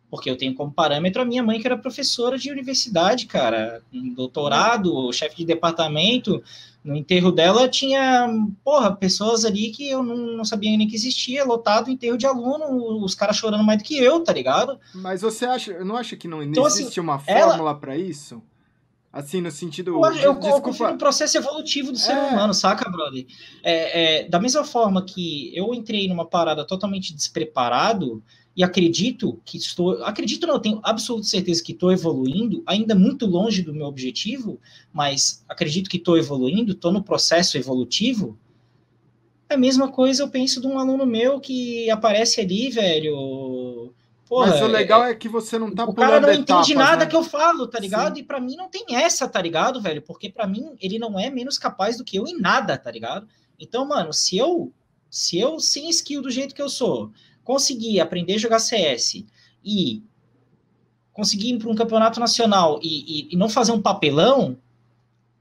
porque 0.08 0.30
eu 0.30 0.36
tenho 0.36 0.54
como 0.54 0.72
parâmetro 0.72 1.22
a 1.22 1.24
minha 1.24 1.42
mãe, 1.42 1.60
que 1.60 1.66
era 1.66 1.76
professora 1.76 2.38
de 2.38 2.50
universidade, 2.50 3.26
cara, 3.26 3.82
um 3.92 4.14
doutorado, 4.14 5.12
chefe 5.12 5.36
de 5.36 5.44
departamento. 5.44 6.42
No 6.84 6.94
enterro 6.94 7.32
dela 7.32 7.66
tinha, 7.66 8.28
porra, 8.62 8.94
pessoas 8.94 9.46
ali 9.46 9.70
que 9.70 9.88
eu 9.88 10.02
não, 10.02 10.36
não 10.36 10.44
sabia 10.44 10.76
nem 10.76 10.86
que 10.86 10.94
existia, 10.94 11.42
lotado 11.42 11.90
enterro 11.90 12.18
de 12.18 12.26
aluno, 12.26 13.02
os 13.02 13.14
caras 13.14 13.36
chorando 13.36 13.64
mais 13.64 13.78
do 13.78 13.84
que 13.84 13.96
eu, 13.96 14.20
tá 14.20 14.34
ligado? 14.34 14.78
Mas 14.94 15.22
você 15.22 15.46
acha, 15.46 15.82
não 15.82 15.96
acha 15.96 16.14
que 16.14 16.28
não, 16.28 16.42
então, 16.42 16.66
existe 16.66 16.88
assim, 16.88 17.00
uma 17.00 17.18
fórmula 17.18 17.70
ela... 17.70 17.74
para 17.74 17.96
isso? 17.96 18.42
Assim, 19.10 19.40
no 19.40 19.50
sentido. 19.50 19.92
Eu, 19.92 20.04
eu, 20.04 20.34
desculpa. 20.34 20.48
eu 20.48 20.60
confio 20.60 20.90
no 20.90 20.98
processo 20.98 21.38
evolutivo 21.38 21.92
do 21.92 21.96
ser 21.96 22.12
é. 22.12 22.20
humano, 22.20 22.52
saca, 22.52 22.90
brother? 22.90 23.24
É, 23.62 24.24
é, 24.24 24.28
da 24.28 24.40
mesma 24.40 24.64
forma 24.64 25.04
que 25.04 25.56
eu 25.56 25.72
entrei 25.72 26.08
numa 26.08 26.26
parada 26.26 26.66
totalmente 26.66 27.14
despreparado 27.14 28.22
e 28.56 28.62
acredito 28.62 29.40
que 29.44 29.56
estou. 29.56 30.04
Acredito, 30.04 30.46
não, 30.46 30.60
tenho 30.60 30.80
absoluta 30.82 31.26
certeza 31.26 31.62
que 31.62 31.72
estou 31.72 31.92
evoluindo, 31.92 32.62
ainda 32.66 32.94
muito 32.94 33.26
longe 33.26 33.62
do 33.62 33.74
meu 33.74 33.86
objetivo, 33.86 34.60
mas 34.92 35.44
acredito 35.48 35.90
que 35.90 35.96
estou 35.96 36.16
evoluindo, 36.16 36.72
estou 36.72 36.92
no 36.92 37.02
processo 37.02 37.56
evolutivo. 37.58 38.38
É 39.48 39.54
a 39.54 39.58
mesma 39.58 39.90
coisa 39.90 40.22
eu 40.22 40.28
penso 40.28 40.60
de 40.60 40.66
um 40.66 40.78
aluno 40.78 41.04
meu 41.04 41.40
que 41.40 41.90
aparece 41.90 42.40
ali, 42.40 42.70
velho 42.70 43.92
Porra, 44.26 44.48
Mas 44.48 44.62
o 44.62 44.66
legal 44.66 45.04
é, 45.04 45.10
é, 45.10 45.14
que 45.14 45.28
você 45.28 45.58
não 45.58 45.70
tá 45.72 45.84
O 45.84 45.94
cara 45.94 46.18
não 46.18 46.30
etapas, 46.30 46.66
entende 46.66 46.74
nada 46.74 47.04
né? 47.04 47.06
que 47.06 47.14
eu 47.14 47.22
falo, 47.22 47.66
tá 47.66 47.78
ligado? 47.78 48.16
Sim. 48.16 48.22
E 48.22 48.24
para 48.24 48.40
mim 48.40 48.56
não 48.56 48.68
tem 48.68 48.84
essa, 48.90 49.28
tá 49.28 49.40
ligado, 49.40 49.80
velho? 49.80 50.00
Porque 50.00 50.30
para 50.30 50.46
mim 50.46 50.74
ele 50.80 50.98
não 50.98 51.18
é 51.20 51.28
menos 51.28 51.58
capaz 51.58 51.98
do 51.98 52.04
que 52.04 52.16
eu 52.16 52.26
em 52.26 52.40
nada, 52.40 52.76
tá 52.78 52.90
ligado? 52.90 53.28
Então, 53.60 53.86
mano, 53.86 54.12
se 54.12 54.36
eu 54.36 54.72
se 55.10 55.38
eu 55.38 55.60
sem 55.60 55.88
skill 55.90 56.22
do 56.22 56.30
jeito 56.30 56.54
que 56.54 56.62
eu 56.62 56.68
sou, 56.68 57.12
conseguir 57.44 58.00
aprender 58.00 58.34
a 58.34 58.38
jogar 58.38 58.58
CS 58.58 59.24
e 59.64 60.02
conseguir 61.12 61.50
ir 61.50 61.58
para 61.58 61.70
um 61.70 61.74
campeonato 61.74 62.18
nacional 62.18 62.80
e, 62.82 63.28
e, 63.28 63.28
e, 63.34 63.36
não 63.36 63.48
fazer 63.48 63.70
um 63.70 63.80
papelão, 63.80 64.58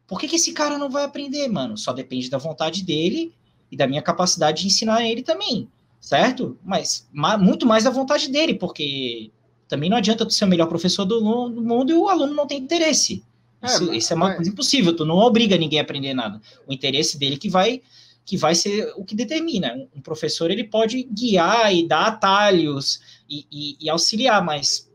por 0.05 0.19
que, 0.19 0.27
que 0.27 0.35
esse 0.35 0.53
cara 0.53 0.77
não 0.77 0.89
vai 0.89 1.03
aprender, 1.03 1.47
mano? 1.47 1.77
Só 1.77 1.91
depende 1.93 2.29
da 2.29 2.37
vontade 2.37 2.83
dele 2.83 3.33
e 3.71 3.77
da 3.77 3.87
minha 3.87 4.01
capacidade 4.01 4.61
de 4.61 4.67
ensinar 4.67 5.03
ele 5.03 5.23
também 5.23 5.67
certo? 6.03 6.57
Mas 6.61 7.07
muito 7.39 7.65
mais 7.65 7.85
da 7.85 7.89
vontade 7.89 8.27
dele, 8.27 8.55
porque 8.55 9.31
também 9.69 9.89
não 9.89 9.95
adianta 9.95 10.25
tu 10.25 10.33
ser 10.33 10.43
o 10.43 10.47
melhor 10.49 10.67
professor 10.67 11.05
do, 11.05 11.19
do 11.49 11.61
mundo 11.61 11.91
e 11.91 11.95
o 11.95 12.09
aluno 12.09 12.33
não 12.33 12.45
tem 12.45 12.59
interesse. 12.59 13.23
É, 13.61 13.67
isso, 13.67 13.85
mas, 13.85 13.97
isso 13.97 14.13
é 14.13 14.15
uma 14.15 14.27
mas... 14.27 14.35
coisa 14.35 14.51
impossível, 14.51 14.93
tu 14.93 15.05
não 15.05 15.15
obriga 15.15 15.57
ninguém 15.57 15.79
a 15.79 15.81
aprender 15.81 16.13
nada. 16.13 16.41
O 16.67 16.73
interesse 16.73 17.17
dele 17.17 17.37
que 17.37 17.49
vai 17.49 17.81
que 18.25 18.37
vai 18.37 18.55
ser 18.55 18.93
o 18.95 19.03
que 19.03 19.15
determina. 19.15 19.73
Um 19.95 20.01
professor 20.01 20.49
ele 20.49 20.63
pode 20.63 21.03
guiar 21.03 21.73
e 21.73 21.87
dar 21.87 22.07
atalhos 22.07 23.01
e, 23.29 23.45
e, 23.51 23.77
e 23.81 23.89
auxiliar, 23.89 24.43
mas 24.43 24.89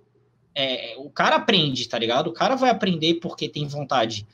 é, 0.55 0.95
o 0.99 1.11
cara 1.11 1.37
aprende, 1.37 1.89
tá 1.89 1.99
ligado? 1.99 2.29
O 2.29 2.33
cara 2.33 2.57
vai 2.57 2.71
aprender 2.71 3.15
porque 3.15 3.49
tem 3.49 3.67
vontade. 3.67 4.27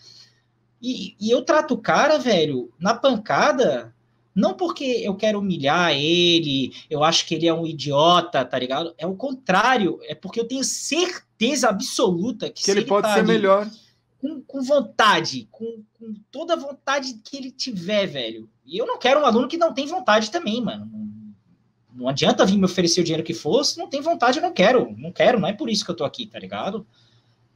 E, 0.81 1.17
e 1.21 1.31
eu 1.31 1.43
trato 1.43 1.75
o 1.75 1.79
cara, 1.79 2.19
velho, 2.19 2.71
na 2.79 2.95
pancada, 2.95 3.95
Não 4.35 4.55
porque 4.55 4.85
eu 4.85 5.15
quero 5.15 5.39
humilhar 5.39 5.93
ele, 5.93 6.73
eu 6.91 7.05
acho 7.05 7.25
que 7.27 7.35
ele 7.35 7.47
é 7.47 7.55
um 7.55 7.65
idiota, 7.65 8.45
tá 8.45 8.59
ligado? 8.59 8.93
É 8.99 9.07
o 9.07 9.15
contrário, 9.15 10.01
é 10.03 10.15
porque 10.15 10.41
eu 10.41 10.49
tenho 10.49 10.65
certeza 10.65 11.69
absoluta 11.69 12.51
que, 12.51 12.65
que 12.65 12.71
ele, 12.71 12.81
ele 12.81 12.87
pode 12.89 13.07
tá 13.07 13.15
ser 13.15 13.25
melhor. 13.25 13.71
Com, 14.25 14.41
com 14.41 14.63
vontade, 14.63 15.47
com, 15.51 15.83
com, 15.99 16.15
toda 16.31 16.55
a 16.55 16.57
vontade 16.57 17.21
que 17.23 17.37
ele 17.37 17.51
tiver, 17.51 18.07
velho. 18.07 18.49
E 18.65 18.79
eu 18.79 18.87
não 18.87 18.99
quero 18.99 19.21
um 19.21 19.27
aluno 19.27 19.49
que 19.49 19.59
não 19.59 19.75
tem 19.75 19.87
vontade 19.87 20.31
também, 20.31 20.63
mano. 20.63 20.89
Não, 20.91 21.05
não 21.95 22.09
adianta 22.09 22.47
vir 22.47 22.57
me 22.57 22.65
oferecer 22.65 23.03
o 23.03 23.05
dinheiro 23.05 23.23
que 23.23 23.35
fosse, 23.35 23.79
não 23.79 23.87
tem 23.87 24.01
vontade, 24.01 24.39
eu 24.39 24.43
não 24.43 24.53
quero. 24.53 24.95
Não 24.97 25.13
quero, 25.13 25.39
não 25.39 25.49
é 25.49 25.53
por 25.53 25.69
isso 25.69 25.85
que 25.85 25.91
eu 25.91 25.95
tô 25.95 26.05
aqui, 26.05 26.27
tá 26.27 26.39
ligado? 26.39 26.87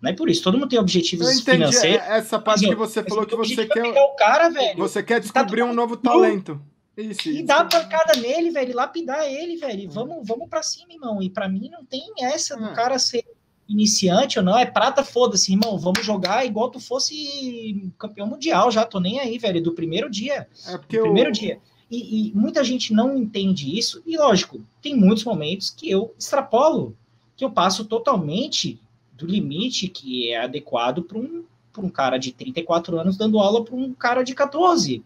Não 0.00 0.10
é 0.10 0.12
por 0.12 0.28
isso. 0.28 0.42
Todo 0.42 0.58
mundo 0.58 0.68
tem 0.68 0.78
objetivos 0.78 1.40
financeiros. 1.40 2.06
É, 2.06 2.18
essa 2.18 2.38
parte 2.38 2.66
que 2.66 2.74
você 2.74 3.02
falou 3.02 3.24
que 3.24 3.34
você 3.34 3.66
quer. 3.66 3.86
É 3.86 4.00
o 4.00 4.14
cara, 4.14 4.50
velho. 4.50 4.76
Você 4.76 5.02
quer 5.02 5.20
descobrir 5.20 5.62
tá 5.62 5.66
um 5.66 5.72
novo 5.72 5.96
talento. 5.96 6.60
Isso, 6.96 7.28
e 7.28 7.36
isso. 7.36 7.46
dá 7.46 7.64
pancada 7.64 8.20
nele, 8.20 8.50
velho, 8.50 8.74
lapidar 8.74 9.24
ele, 9.24 9.56
velho. 9.56 9.88
Vamos, 9.88 10.26
vamos 10.26 10.48
pra 10.48 10.62
cima, 10.62 10.92
irmão. 10.92 11.22
E 11.22 11.30
para 11.30 11.48
mim 11.48 11.70
não 11.70 11.84
tem 11.84 12.12
essa 12.20 12.56
do 12.56 12.64
ah. 12.64 12.72
cara 12.72 12.98
ser 12.98 13.24
iniciante 13.68 14.38
ou 14.38 14.44
não. 14.44 14.58
É 14.58 14.64
prata, 14.64 15.04
foda-se, 15.04 15.52
irmão. 15.52 15.78
Vamos 15.78 16.04
jogar 16.04 16.46
igual 16.46 16.70
tu 16.70 16.80
fosse 16.80 17.92
campeão 17.98 18.26
mundial 18.26 18.70
já. 18.70 18.84
Tô 18.84 18.98
nem 18.98 19.20
aí, 19.20 19.38
velho, 19.38 19.62
do 19.62 19.72
primeiro 19.72 20.10
dia. 20.10 20.48
É 20.66 20.78
porque 20.78 20.96
do 20.96 21.02
primeiro 21.02 21.30
eu... 21.30 21.34
dia. 21.34 21.60
E, 21.90 22.28
e, 22.28 22.34
muita 22.34 22.62
gente 22.64 22.92
não 22.92 23.16
entende 23.16 23.78
isso. 23.78 24.02
E 24.06 24.16
lógico, 24.16 24.60
tem 24.82 24.94
muitos 24.94 25.24
momentos 25.24 25.70
que 25.70 25.90
eu 25.90 26.14
extrapolo, 26.18 26.96
que 27.36 27.44
eu 27.44 27.50
passo 27.50 27.84
totalmente 27.84 28.80
do 29.12 29.26
limite 29.26 29.88
que 29.88 30.30
é 30.30 30.44
adequado 30.44 31.02
para 31.02 31.18
um, 31.18 31.44
um 31.78 31.88
cara 31.88 32.18
de 32.18 32.32
34 32.32 32.98
anos 32.98 33.16
dando 33.16 33.38
aula 33.38 33.64
para 33.64 33.74
um 33.74 33.92
cara 33.92 34.22
de 34.22 34.34
14. 34.34 35.02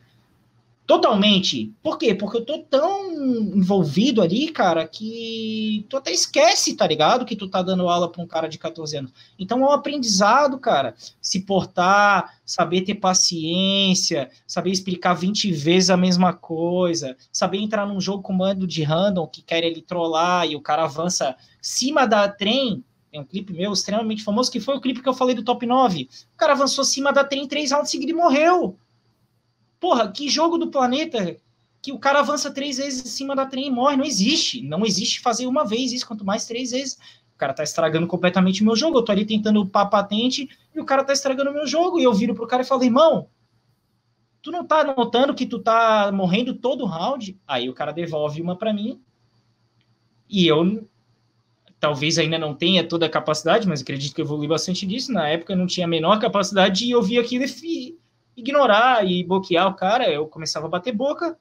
Totalmente. 0.84 1.72
Por 1.80 1.96
quê? 1.96 2.12
Porque 2.12 2.38
eu 2.38 2.44
tô 2.44 2.58
tão 2.58 3.12
envolvido 3.12 4.20
ali, 4.20 4.48
cara, 4.48 4.86
que 4.86 5.86
tu 5.88 5.96
até 5.96 6.10
esquece, 6.10 6.74
tá 6.74 6.86
ligado? 6.86 7.24
Que 7.24 7.36
tu 7.36 7.48
tá 7.48 7.62
dando 7.62 7.88
aula 7.88 8.10
para 8.10 8.22
um 8.22 8.26
cara 8.26 8.48
de 8.48 8.58
14 8.58 8.96
anos. 8.96 9.12
Então 9.38 9.62
é 9.62 9.64
um 9.64 9.70
aprendizado, 9.70 10.58
cara. 10.58 10.94
Se 11.20 11.42
portar, 11.42 12.34
saber 12.44 12.82
ter 12.82 12.96
paciência, 12.96 14.28
saber 14.44 14.70
explicar 14.70 15.14
20 15.14 15.52
vezes 15.52 15.88
a 15.88 15.96
mesma 15.96 16.32
coisa, 16.32 17.16
saber 17.32 17.58
entrar 17.58 17.86
num 17.86 18.00
jogo 18.00 18.22
com 18.22 18.32
mando 18.32 18.66
de 18.66 18.82
random 18.82 19.26
que 19.28 19.40
quer 19.40 19.62
ele 19.62 19.80
trollar 19.80 20.46
e 20.48 20.56
o 20.56 20.60
cara 20.60 20.84
avança 20.84 21.36
cima 21.60 22.06
da 22.06 22.28
trem. 22.28 22.84
Tem 23.10 23.20
um 23.20 23.24
clipe 23.24 23.52
meu 23.52 23.72
extremamente 23.72 24.24
famoso 24.24 24.50
que 24.50 24.58
foi 24.58 24.76
o 24.76 24.80
clipe 24.80 25.00
que 25.00 25.08
eu 25.08 25.14
falei 25.14 25.34
do 25.34 25.44
top 25.44 25.64
9. 25.64 26.08
O 26.34 26.36
cara 26.36 26.54
avançou 26.54 26.84
cima 26.84 27.12
da 27.12 27.22
trem 27.22 27.46
três 27.46 27.70
rounds 27.70 27.90
seguidos 27.90 28.12
e 28.12 28.16
morreu. 28.16 28.76
Porra, 29.82 30.12
que 30.12 30.28
jogo 30.28 30.58
do 30.58 30.68
planeta 30.68 31.36
que 31.82 31.90
o 31.90 31.98
cara 31.98 32.20
avança 32.20 32.54
três 32.54 32.76
vezes 32.76 33.04
em 33.04 33.08
cima 33.08 33.34
da 33.34 33.44
trem 33.44 33.66
e 33.66 33.70
morre? 33.70 33.96
Não 33.96 34.04
existe. 34.04 34.62
Não 34.62 34.86
existe 34.86 35.18
fazer 35.18 35.44
uma 35.48 35.64
vez 35.64 35.92
isso, 35.92 36.06
quanto 36.06 36.24
mais 36.24 36.46
três 36.46 36.70
vezes. 36.70 36.96
O 37.34 37.36
cara 37.36 37.52
tá 37.52 37.64
estragando 37.64 38.06
completamente 38.06 38.62
o 38.62 38.64
meu 38.64 38.76
jogo. 38.76 38.98
Eu 38.98 39.02
tô 39.02 39.10
ali 39.10 39.26
tentando 39.26 39.60
upar 39.60 39.90
patente 39.90 40.48
e 40.72 40.80
o 40.80 40.84
cara 40.84 41.02
tá 41.02 41.12
estragando 41.12 41.50
o 41.50 41.52
meu 41.52 41.66
jogo. 41.66 41.98
E 41.98 42.04
eu 42.04 42.14
viro 42.14 42.32
pro 42.32 42.46
cara 42.46 42.62
e 42.62 42.64
falo, 42.64 42.84
irmão, 42.84 43.26
tu 44.40 44.52
não 44.52 44.64
tá 44.64 44.84
notando 44.84 45.34
que 45.34 45.46
tu 45.46 45.58
tá 45.58 46.12
morrendo 46.12 46.54
todo 46.54 46.86
round? 46.86 47.36
Aí 47.44 47.68
o 47.68 47.74
cara 47.74 47.90
devolve 47.90 48.40
uma 48.40 48.54
para 48.54 48.72
mim. 48.72 49.02
E 50.30 50.46
eu 50.46 50.88
talvez 51.80 52.18
ainda 52.18 52.38
não 52.38 52.54
tenha 52.54 52.86
toda 52.86 53.06
a 53.06 53.10
capacidade, 53.10 53.66
mas 53.66 53.82
acredito 53.82 54.14
que 54.14 54.20
eu 54.20 54.26
evolui 54.26 54.46
bastante 54.46 54.86
disso. 54.86 55.12
Na 55.12 55.26
época 55.26 55.54
eu 55.54 55.56
não 55.56 55.66
tinha 55.66 55.86
a 55.86 55.90
menor 55.90 56.20
capacidade 56.20 56.84
e 56.84 56.92
eu 56.92 57.02
vi 57.02 57.18
aquilo 57.18 57.42
e 57.42 58.00
ignorar 58.36 59.06
e 59.06 59.22
bloquear 59.24 59.68
o 59.68 59.74
cara, 59.74 60.08
eu 60.08 60.26
começava 60.26 60.66
a 60.66 60.70
bater 60.70 60.92
boca. 60.92 61.36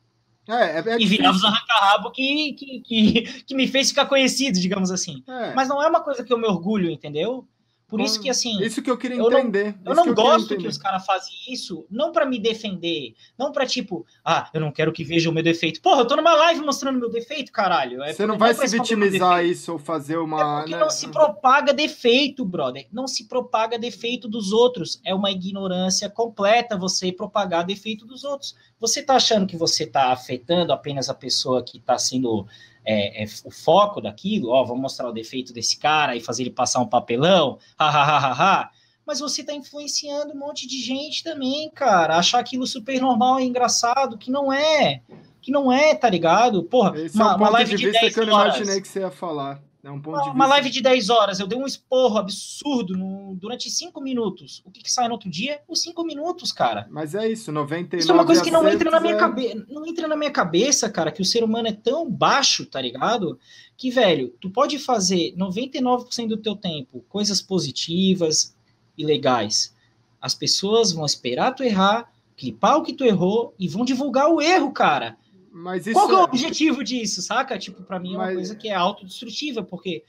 É, 0.48 0.80
é, 0.80 0.84
é 0.86 1.00
e 1.00 1.06
virava 1.06 1.38
os 1.38 1.44
arranca-rabo 1.44 2.12
que, 2.12 2.54
que, 2.54 2.80
que, 2.82 3.44
que, 3.44 3.56
me 3.56 3.68
fez 3.68 3.90
ficar 3.90 4.06
conhecido, 4.06 4.60
digamos 4.60 4.92
assim. 4.92 5.24
É. 5.28 5.54
Mas 5.54 5.70
não 5.70 5.82
é 5.82 5.88
uma 5.88 6.02
coisa 6.02 6.24
que 6.24 6.34
eu 6.34 6.38
me 6.38 6.48
orgulho, 6.48 6.90
entendeu? 6.90 7.48
Por 7.92 8.00
isso 8.00 8.22
que, 8.22 8.30
assim. 8.30 8.64
Isso 8.64 8.82
que 8.82 8.90
eu 8.90 8.98
queria 8.98 9.18
entender. 9.18 9.76
Eu 9.84 9.84
não, 9.84 9.92
eu 9.92 9.96
não 9.96 10.04
que 10.06 10.14
gosto 10.14 10.58
que 10.58 10.66
os 10.66 10.78
caras 10.78 11.06
fazem 11.06 11.34
isso, 11.50 11.86
não 11.92 12.14
para 12.14 12.26
me 12.26 12.40
defender, 12.40 13.14
não 13.38 13.52
para 13.52 13.66
tipo, 13.66 14.06
ah, 14.24 14.50
eu 14.54 14.62
não 14.62 14.72
quero 14.72 14.94
que 14.94 15.04
vejam 15.04 15.30
o 15.30 15.36
meu 15.36 15.44
defeito. 15.44 15.82
Porra, 15.82 16.00
eu 16.00 16.08
tô 16.08 16.16
numa 16.16 16.34
live 16.34 16.62
mostrando 16.62 16.98
meu 16.98 17.10
defeito, 17.10 17.52
caralho. 17.52 18.02
É 18.02 18.14
Você 18.14 18.26
não 18.26 18.38
vai 18.38 18.54
se 18.54 18.66
vitimizar 18.66 19.44
isso 19.44 19.74
ou 19.74 19.78
fazer 19.78 20.16
uma. 20.16 20.40
É 20.40 20.58
porque 20.60 20.72
né? 20.72 20.80
não 20.80 20.90
se 20.90 21.10
propaga 21.10 21.74
defeito, 21.74 22.46
brother. 22.46 22.88
Não 22.94 23.10
se 23.10 23.28
propaga 23.28 23.78
defeito 23.78 24.30
dos 24.30 24.54
outros. 24.54 25.02
É 25.04 25.14
uma 25.14 25.30
ignorância 25.30 26.10
completa 26.10 26.78
você 26.78 27.12
propagar 27.12 27.66
defeito 27.66 28.06
dos 28.06 28.24
outros. 28.24 28.56
Você 28.80 29.04
tá 29.04 29.16
achando 29.16 29.46
que 29.46 29.58
você 29.58 29.86
tá 29.86 30.14
afetando 30.14 30.72
apenas 30.72 31.10
a 31.10 31.14
pessoa 31.14 31.62
que 31.62 31.78
tá 31.78 31.98
sendo 31.98 32.48
é, 32.86 33.24
é, 33.24 33.28
o 33.46 33.52
foco 33.52 34.02
daquilo, 34.02 34.50
ó, 34.50 34.64
vamos 34.64 34.82
mostrar 34.82 35.08
o 35.08 35.14
defeito 35.14 35.54
desse 35.54 35.78
cara 35.78 36.16
e 36.16 36.22
fazer 36.22 36.44
ele 36.44 36.52
passar 36.52 36.80
um 36.80 36.88
papelão, 36.88 37.58
ha, 37.78 38.70
mas 39.06 39.20
você 39.20 39.42
está 39.42 39.54
influenciando 39.54 40.34
um 40.34 40.38
monte 40.38 40.68
de 40.68 40.82
gente 40.82 41.24
também, 41.24 41.70
cara, 41.72 42.18
achar 42.18 42.40
aquilo 42.40 42.66
super 42.66 43.00
normal 43.02 43.40
e 43.40 43.46
engraçado, 43.46 44.18
que 44.18 44.32
não 44.32 44.52
é, 44.52 45.02
que 45.42 45.52
não 45.52 45.72
é, 45.72 45.96
tá 45.96 46.10
ligado? 46.10 46.64
Porra, 46.64 47.00
Esse 47.00 47.16
uma, 47.16 47.32
é 47.32 47.34
um 47.34 47.38
uma 47.38 47.50
live 47.50 47.76
de, 47.76 47.86
de 47.86 47.92
10 47.92 48.14
que 48.14 48.20
eu 48.20 48.26
não 48.26 48.34
imaginei 48.34 48.80
que 48.82 48.88
você 48.88 49.00
ia 49.00 49.12
falar. 49.12 49.62
É 49.84 49.90
um 49.90 49.96
uma, 49.96 50.32
uma 50.32 50.46
live 50.46 50.70
de 50.70 50.80
10 50.80 51.10
horas, 51.10 51.40
eu 51.40 51.48
dei 51.48 51.58
um 51.58 51.66
esporro 51.66 52.20
absurdo 52.20 52.96
no, 52.96 53.36
durante 53.36 53.68
5 53.68 54.00
minutos. 54.00 54.62
O 54.64 54.70
que, 54.70 54.84
que 54.84 54.92
sai 54.92 55.08
no 55.08 55.14
outro 55.14 55.30
dia? 55.30 55.60
Os 55.68 55.82
5 55.82 56.04
minutos, 56.04 56.52
cara. 56.52 56.88
Mas 56.92 57.16
é 57.16 57.28
isso, 57.28 57.52
99 57.52 58.02
Isso 58.02 58.12
é 58.12 58.14
uma 58.14 58.26
coisa 58.26 58.44
que 58.44 58.52
não 58.52 58.68
entra 58.68 58.92
na 58.92 59.00
minha 59.00 59.16
é... 59.16 59.18
cabeça. 59.18 59.66
Não 59.68 59.86
entra 59.88 60.08
na 60.08 60.16
minha 60.16 60.30
cabeça, 60.30 60.88
cara, 60.88 61.12
que 61.12 61.22
o 61.22 61.26
ser 61.26 61.44
humano 61.44 61.68
é 61.68 61.72
tão 61.72 62.10
baixo, 62.10 62.66
tá 62.66 62.80
ligado? 62.80 63.40
Que, 63.76 63.90
velho, 63.90 64.36
tu 64.40 64.52
pode 64.52 64.78
fazer 64.78 65.34
99% 65.36 66.28
do 66.28 66.38
teu 66.38 66.56
tempo 66.56 67.04
coisas 67.10 67.42
positivas 67.42 68.56
e 68.96 69.04
legais. 69.04 69.76
As 70.22 70.36
pessoas 70.36 70.92
vão 70.92 71.06
esperar 71.06 71.56
tu 71.56 71.64
errar, 71.64 72.12
clipar 72.38 72.78
o 72.78 72.84
que 72.84 72.94
tu 72.94 73.04
errou 73.04 73.56
e 73.58 73.68
vão 73.68 73.84
divulgar 73.84 74.30
o 74.30 74.40
erro, 74.40 74.72
cara. 74.72 75.18
Mas 75.52 75.86
isso 75.86 75.94
Qual 75.94 76.08
que 76.08 76.14
é 76.14 76.18
o 76.18 76.22
é- 76.22 76.24
objetivo 76.24 76.84
disso, 76.84 77.22
saca? 77.22 77.60
Tipo, 77.60 77.84
para 77.84 78.00
mim 78.00 78.14
é 78.14 78.18
uma 78.18 78.26
Mas... 78.26 78.36
coisa 78.36 78.56
que 78.56 78.70
é 78.70 78.74
autodestrutiva, 78.74 79.62
porque 79.62 80.04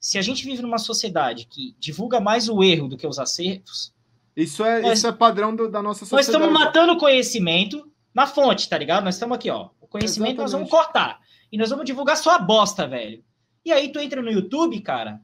se 0.00 0.18
a 0.18 0.22
gente 0.22 0.44
vive 0.44 0.60
numa 0.60 0.78
sociedade 0.78 1.46
que 1.46 1.74
divulga 1.78 2.20
mais 2.20 2.48
o 2.48 2.62
erro 2.62 2.88
do 2.88 2.96
que 2.96 3.06
os 3.06 3.18
acertos. 3.18 3.94
Isso 4.36 4.64
é, 4.64 4.80
nós, 4.80 4.98
isso 4.98 5.06
é 5.06 5.12
padrão 5.12 5.54
do, 5.54 5.70
da 5.70 5.82
nossa 5.82 6.00
sociedade. 6.00 6.26
Nós 6.26 6.34
estamos 6.34 6.52
matando 6.52 6.92
o 6.92 6.98
conhecimento 6.98 7.90
na 8.12 8.26
fonte, 8.26 8.68
tá 8.68 8.76
ligado? 8.76 9.04
Nós 9.04 9.14
estamos 9.14 9.36
aqui, 9.36 9.50
ó. 9.50 9.70
O 9.80 9.86
conhecimento 9.86 10.40
Exatamente. 10.40 10.42
nós 10.42 10.52
vamos 10.52 10.70
cortar. 10.70 11.20
E 11.50 11.56
nós 11.56 11.70
vamos 11.70 11.84
divulgar 11.84 12.16
só 12.16 12.32
a 12.32 12.38
bosta, 12.38 12.86
velho. 12.86 13.24
E 13.64 13.72
aí 13.72 13.90
tu 13.90 13.98
entra 13.98 14.20
no 14.22 14.30
YouTube, 14.30 14.80
cara. 14.80 15.20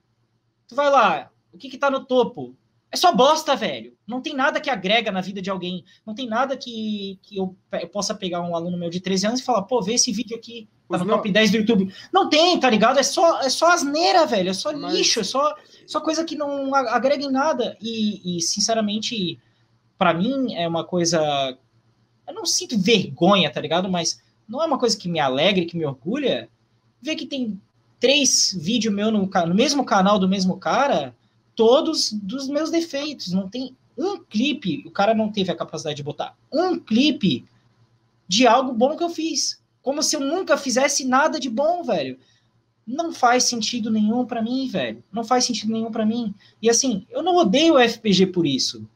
Tu 0.69 0.75
vai 0.75 0.91
lá. 0.91 1.31
O 1.53 1.59
que 1.59 1.69
que 1.69 1.79
tá 1.79 1.91
no 1.91 2.05
topo? 2.05 2.57
É 2.95 2.97
só 2.97 3.13
bosta, 3.13 3.57
velho. 3.57 3.93
Não 4.07 4.21
tem 4.21 4.33
nada 4.33 4.61
que 4.61 4.71
agrega 4.71 5.11
na 5.11 5.21
vida 5.21 5.43
de 5.43 5.51
alguém. 5.51 5.85
Não 6.07 6.15
tem 6.15 6.29
nada 6.29 6.57
que, 6.57 7.19
que 7.23 7.37
eu, 7.37 7.57
eu 7.73 7.89
possa 7.89 8.15
pegar 8.15 8.41
um 8.41 8.55
aluno 8.55 8.79
meu 8.79 8.89
de 8.89 9.01
13 9.01 9.27
anos 9.27 9.41
e 9.41 9.45
falar, 9.45 9.63
pô, 9.63 9.83
vê 9.83 9.95
esse 9.95 10.13
vídeo 10.13 10.37
aqui, 10.37 10.69
tá 10.89 10.99
no 10.99 11.07
top 11.07 11.29
10 11.29 11.51
do 11.51 11.57
YouTube. 11.57 11.93
Não 12.13 12.29
tem, 12.29 12.61
tá 12.61 12.71
ligado? 12.71 13.01
É 13.01 13.03
só, 13.03 13.41
é 13.41 13.51
só 13.51 13.73
asneira, 13.73 14.25
velho. 14.27 14.51
É 14.51 14.53
só 14.53 14.73
Mas... 14.73 14.95
lixo, 14.95 15.19
é 15.19 15.25
só, 15.25 15.57
só 15.89 16.01
coisa 16.01 16.25
que 16.25 16.37
não 16.37 16.73
agrega 16.73 17.25
em 17.25 17.33
nada. 17.33 17.77
E, 17.83 18.37
e 18.37 18.41
sinceramente, 18.41 19.41
para 19.99 20.15
mim 20.15 20.55
é 20.55 20.69
uma 20.69 20.85
coisa. 20.85 21.59
Eu 22.29 22.33
não 22.33 22.47
sinto 22.47 22.79
vergonha, 22.79 23.51
tá 23.51 23.61
ligado? 23.61 23.91
Mas 23.91 24.23
não 24.49 24.63
é 24.63 24.67
uma 24.67 24.79
coisa 24.79 24.97
que 24.97 25.09
me 25.09 25.19
alegre, 25.19 25.67
que 25.67 25.77
me 25.77 25.85
orgulha. 25.85 26.49
Ver 27.03 27.17
que 27.17 27.27
tem 27.27 27.61
três 27.99 28.57
vídeos 28.57 28.95
meus 28.95 29.13
no, 29.13 29.29
no 29.49 29.55
mesmo 29.55 29.85
canal 29.85 30.17
do 30.17 30.29
mesmo 30.29 30.57
cara 30.59 31.13
todos 31.55 32.13
dos 32.13 32.49
meus 32.49 32.71
defeitos. 32.71 33.33
Não 33.33 33.49
tem 33.49 33.77
um 33.97 34.19
clipe, 34.19 34.83
o 34.87 34.91
cara 34.91 35.15
não 35.15 35.31
teve 35.31 35.51
a 35.51 35.57
capacidade 35.57 35.97
de 35.97 36.03
botar 36.03 36.37
um 36.53 36.79
clipe 36.79 37.45
de 38.27 38.47
algo 38.47 38.73
bom 38.73 38.97
que 38.97 39.05
eu 39.05 39.11
fiz. 39.11 39.63
Como 39.83 40.03
se 40.03 40.17
eu 40.17 40.21
nunca 40.21 40.57
fizesse 40.57 41.05
nada 41.05 41.39
de 41.39 41.51
bom, 41.51 41.83
velho. 41.83 42.19
Não 42.87 43.13
faz 43.13 43.45
sentido 43.45 43.91
nenhum 43.91 44.25
para 44.25 44.43
mim, 44.43 44.69
velho. 44.69 45.03
Não 45.13 45.25
faz 45.25 45.45
sentido 45.45 45.73
nenhum 45.73 45.91
para 45.91 46.07
mim. 46.07 46.35
E 46.61 46.69
assim, 46.69 47.07
eu 47.11 47.23
não 47.23 47.37
odeio 47.37 47.75
o 47.75 47.79
FPG 47.79 48.29
por 48.29 48.47
isso. 48.47 48.87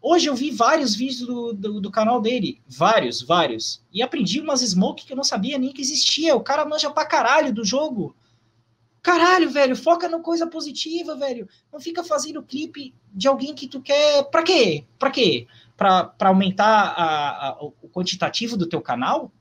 Hoje 0.00 0.28
eu 0.28 0.34
vi 0.34 0.50
vários 0.50 0.94
vídeos 0.94 1.26
do, 1.26 1.52
do, 1.52 1.80
do, 1.80 1.90
canal 1.90 2.20
dele. 2.20 2.60
Vários, 2.68 3.20
vários. 3.20 3.82
E 3.92 4.00
aprendi 4.00 4.40
umas 4.40 4.60
smoke 4.60 5.04
que 5.04 5.12
eu 5.12 5.16
não 5.16 5.24
sabia 5.24 5.58
nem 5.58 5.72
que 5.72 5.82
existia. 5.82 6.36
O 6.36 6.40
cara 6.40 6.64
manja 6.64 6.90
pra 6.90 7.04
caralho 7.04 7.52
do 7.52 7.64
jogo. 7.64 8.14
Caralho, 9.02 9.50
velho, 9.50 9.76
foca 9.76 10.08
na 10.08 10.20
coisa 10.20 10.46
positiva, 10.46 11.16
velho. 11.16 11.48
Não 11.72 11.80
fica 11.80 12.02
fazendo 12.02 12.42
clipe 12.42 12.94
de 13.12 13.28
alguém 13.28 13.54
que 13.54 13.68
tu 13.68 13.80
quer. 13.80 14.24
Pra 14.30 14.42
quê? 14.42 14.84
Pra 14.98 15.10
quê? 15.10 15.46
Pra, 15.76 16.04
pra 16.04 16.28
aumentar 16.30 16.94
a, 16.96 17.48
a, 17.48 17.62
o 17.62 17.88
quantitativo 17.88 18.56
do 18.56 18.68
teu 18.68 18.80
canal? 18.80 19.32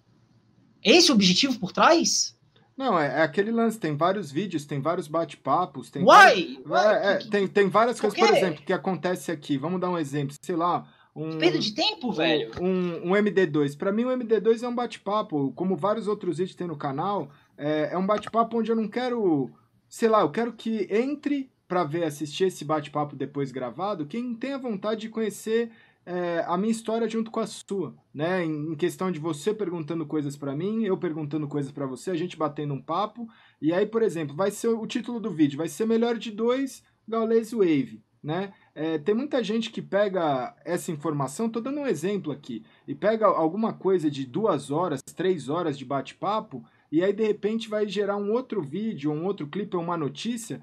Esse 0.83 1.09
é 1.09 1.11
o 1.11 1.15
objetivo 1.15 1.59
por 1.59 1.71
trás? 1.71 2.37
Não, 2.77 2.97
é, 2.97 3.07
é, 3.07 3.21
aquele 3.23 3.51
lance, 3.51 3.79
tem 3.79 3.97
vários 3.97 4.31
vídeos, 4.31 4.63
tem 4.63 4.79
vários 4.79 5.07
bate-papos, 5.07 5.89
tem, 5.89 6.03
Why? 6.03 6.61
Vários, 6.63 7.07
é, 7.07 7.13
é, 7.13 7.17
tem, 7.29 7.47
tem 7.47 7.67
várias 7.67 7.99
coisas, 7.99 8.17
por 8.17 8.29
exemplo, 8.29 8.63
que 8.63 8.71
acontece 8.71 9.31
aqui. 9.31 9.57
Vamos 9.57 9.81
dar 9.81 9.89
um 9.89 9.97
exemplo, 9.97 10.35
sei 10.39 10.55
lá, 10.55 10.87
um, 11.17 11.39
Perda 11.39 11.57
de 11.57 11.73
tempo, 11.73 12.11
velho. 12.11 12.51
Um, 12.61 13.09
um 13.09 13.11
MD2. 13.13 13.75
Para 13.75 13.91
mim, 13.91 14.05
o 14.05 14.09
MD2 14.09 14.61
é 14.61 14.67
um 14.67 14.75
bate-papo, 14.75 15.51
como 15.53 15.75
vários 15.75 16.07
outros 16.07 16.37
vídeos 16.37 16.55
tem 16.55 16.67
no 16.67 16.77
canal. 16.77 17.31
É, 17.57 17.89
é 17.93 17.97
um 17.97 18.05
bate-papo 18.05 18.59
onde 18.59 18.71
eu 18.71 18.75
não 18.75 18.87
quero, 18.87 19.51
sei 19.89 20.07
lá, 20.07 20.21
eu 20.21 20.31
quero 20.31 20.53
que 20.53 20.87
entre 20.89 21.49
para 21.67 21.83
ver, 21.83 22.05
assistir 22.05 22.45
esse 22.45 22.63
bate-papo 22.63 23.15
depois 23.15 23.51
gravado, 23.51 24.05
quem 24.05 24.33
tenha 24.33 24.57
vontade 24.57 25.01
de 25.01 25.09
conhecer 25.09 25.69
é, 26.05 26.41
a 26.47 26.57
minha 26.57 26.71
história 26.71 27.09
junto 27.09 27.29
com 27.29 27.41
a 27.41 27.45
sua, 27.45 27.93
né? 28.13 28.45
Em, 28.45 28.71
em 28.71 28.75
questão 28.75 29.11
de 29.11 29.19
você 29.19 29.53
perguntando 29.53 30.05
coisas 30.05 30.37
para 30.37 30.55
mim, 30.55 30.85
eu 30.85 30.97
perguntando 30.97 31.47
coisas 31.47 31.69
para 31.69 31.85
você, 31.85 32.09
a 32.09 32.15
gente 32.15 32.37
batendo 32.37 32.73
um 32.73 32.81
papo. 32.81 33.27
E 33.61 33.73
aí, 33.73 33.85
por 33.85 34.01
exemplo, 34.01 34.33
vai 34.33 34.49
ser 34.49 34.69
o 34.69 34.87
título 34.87 35.19
do 35.19 35.29
vídeo, 35.29 35.57
vai 35.57 35.67
ser 35.67 35.85
melhor 35.85 36.17
de 36.17 36.31
dois 36.31 36.81
Gaules 37.05 37.51
Wave, 37.51 38.01
né? 38.23 38.53
É, 38.73 38.97
tem 38.97 39.13
muita 39.13 39.43
gente 39.43 39.69
que 39.69 39.81
pega 39.81 40.55
essa 40.63 40.91
informação, 40.91 41.49
tô 41.49 41.59
dando 41.59 41.81
um 41.81 41.87
exemplo 41.87 42.31
aqui, 42.31 42.63
e 42.87 42.95
pega 42.95 43.25
alguma 43.25 43.73
coisa 43.73 44.09
de 44.09 44.25
duas 44.25 44.71
horas, 44.71 45.01
três 45.01 45.49
horas 45.49 45.77
de 45.77 45.83
bate-papo, 45.83 46.63
e 46.91 47.03
aí 47.03 47.13
de 47.13 47.25
repente 47.25 47.69
vai 47.69 47.87
gerar 47.87 48.17
um 48.17 48.31
outro 48.31 48.61
vídeo, 48.61 49.11
um 49.11 49.25
outro 49.25 49.47
clipe, 49.47 49.75
uma 49.75 49.97
notícia 49.97 50.61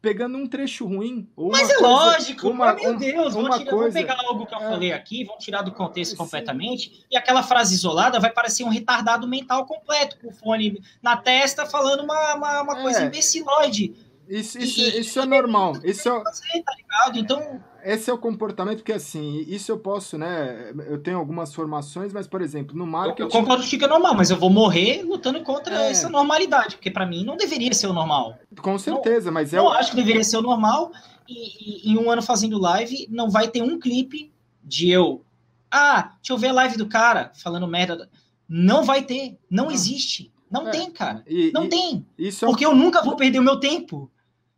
pegando 0.00 0.38
um 0.38 0.46
trecho 0.46 0.86
ruim. 0.86 1.28
Mas 1.36 1.68
é 1.68 1.74
coisa, 1.74 1.88
lógico, 1.88 2.48
uma, 2.48 2.74
meu 2.74 2.92
um, 2.92 2.96
Deus, 2.96 3.34
uma 3.34 3.58
tirar, 3.58 3.70
coisa, 3.70 3.98
pegar 3.98 4.16
algo 4.20 4.46
que 4.46 4.54
eu 4.54 4.58
é, 4.58 4.70
falei 4.70 4.92
aqui, 4.92 5.24
vão 5.24 5.36
tirar 5.36 5.62
do 5.62 5.72
contexto 5.72 6.14
é, 6.14 6.16
completamente, 6.16 7.04
e 7.10 7.16
aquela 7.16 7.42
frase 7.42 7.74
isolada 7.74 8.20
vai 8.20 8.30
parecer 8.30 8.62
um 8.62 8.68
retardado 8.68 9.26
mental 9.26 9.66
completo, 9.66 10.16
com 10.20 10.28
o 10.28 10.32
fone 10.32 10.80
na 11.02 11.16
testa, 11.16 11.66
falando 11.66 12.04
uma, 12.04 12.34
uma, 12.34 12.62
uma 12.62 12.76
coisa 12.82 13.00
é. 13.00 13.06
imbecilóide. 13.06 13.96
Isso, 14.28 14.58
isso, 14.58 14.80
e, 14.80 15.00
isso 15.00 15.20
é 15.20 15.26
normal. 15.26 15.74
Isso 15.82 16.08
é... 16.08 16.22
Fazer, 16.22 16.62
tá 16.62 16.72
ligado? 16.76 17.18
Então 17.18 17.60
esse 17.86 18.10
é 18.10 18.12
o 18.12 18.18
comportamento 18.18 18.82
que, 18.82 18.92
assim, 18.92 19.44
isso 19.46 19.70
eu 19.70 19.78
posso, 19.78 20.18
né? 20.18 20.72
Eu 20.88 20.98
tenho 21.00 21.18
algumas 21.18 21.54
formações, 21.54 22.12
mas, 22.12 22.26
por 22.26 22.42
exemplo, 22.42 22.76
no 22.76 22.84
marketing. 22.84 23.22
Eu, 23.22 23.26
eu 23.28 23.30
concordo 23.30 23.64
que 23.64 23.82
é 23.82 23.86
normal, 23.86 24.14
mas 24.16 24.28
eu 24.28 24.36
vou 24.36 24.50
morrer 24.50 25.04
lutando 25.04 25.40
contra 25.42 25.84
é. 25.84 25.90
essa 25.92 26.08
normalidade, 26.08 26.74
porque 26.74 26.90
para 26.90 27.06
mim 27.06 27.24
não 27.24 27.36
deveria 27.36 27.72
ser 27.72 27.86
o 27.86 27.92
normal. 27.92 28.38
Com 28.60 28.76
certeza, 28.76 29.26
não, 29.26 29.34
mas 29.34 29.54
é. 29.54 29.58
Eu 29.58 29.64
o... 29.64 29.68
acho 29.68 29.90
que 29.90 29.96
deveria 29.96 30.24
ser 30.24 30.36
o 30.36 30.42
normal, 30.42 30.90
e, 31.28 31.88
e, 31.88 31.92
em 31.92 31.96
um 31.96 32.10
ano 32.10 32.22
fazendo 32.22 32.58
live, 32.58 33.06
não 33.08 33.30
vai 33.30 33.46
ter 33.46 33.62
um 33.62 33.78
clipe 33.78 34.32
de 34.64 34.90
eu. 34.90 35.24
Ah, 35.70 36.14
deixa 36.16 36.32
eu 36.32 36.38
ver 36.38 36.48
a 36.48 36.54
live 36.54 36.76
do 36.76 36.88
cara 36.88 37.30
falando 37.34 37.68
merda. 37.68 38.10
Não 38.48 38.82
vai 38.82 39.02
ter, 39.02 39.38
não 39.48 39.68
ah. 39.68 39.72
existe. 39.72 40.32
Não 40.50 40.66
é. 40.66 40.70
tem, 40.72 40.90
cara. 40.90 41.22
E, 41.26 41.52
não 41.52 41.64
e, 41.64 41.68
tem. 41.68 42.06
Isso 42.18 42.44
é 42.44 42.48
porque 42.48 42.66
eu 42.66 42.74
nunca 42.74 43.00
vou 43.02 43.14
perder 43.14 43.38
o 43.38 43.44
meu 43.44 43.60
tempo. 43.60 44.10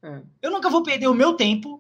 É. 0.03 0.23
Eu 0.41 0.51
nunca 0.51 0.71
vou 0.71 0.83
perder 0.83 1.09
o 1.09 1.15
meu 1.15 1.35
tempo 1.35 1.78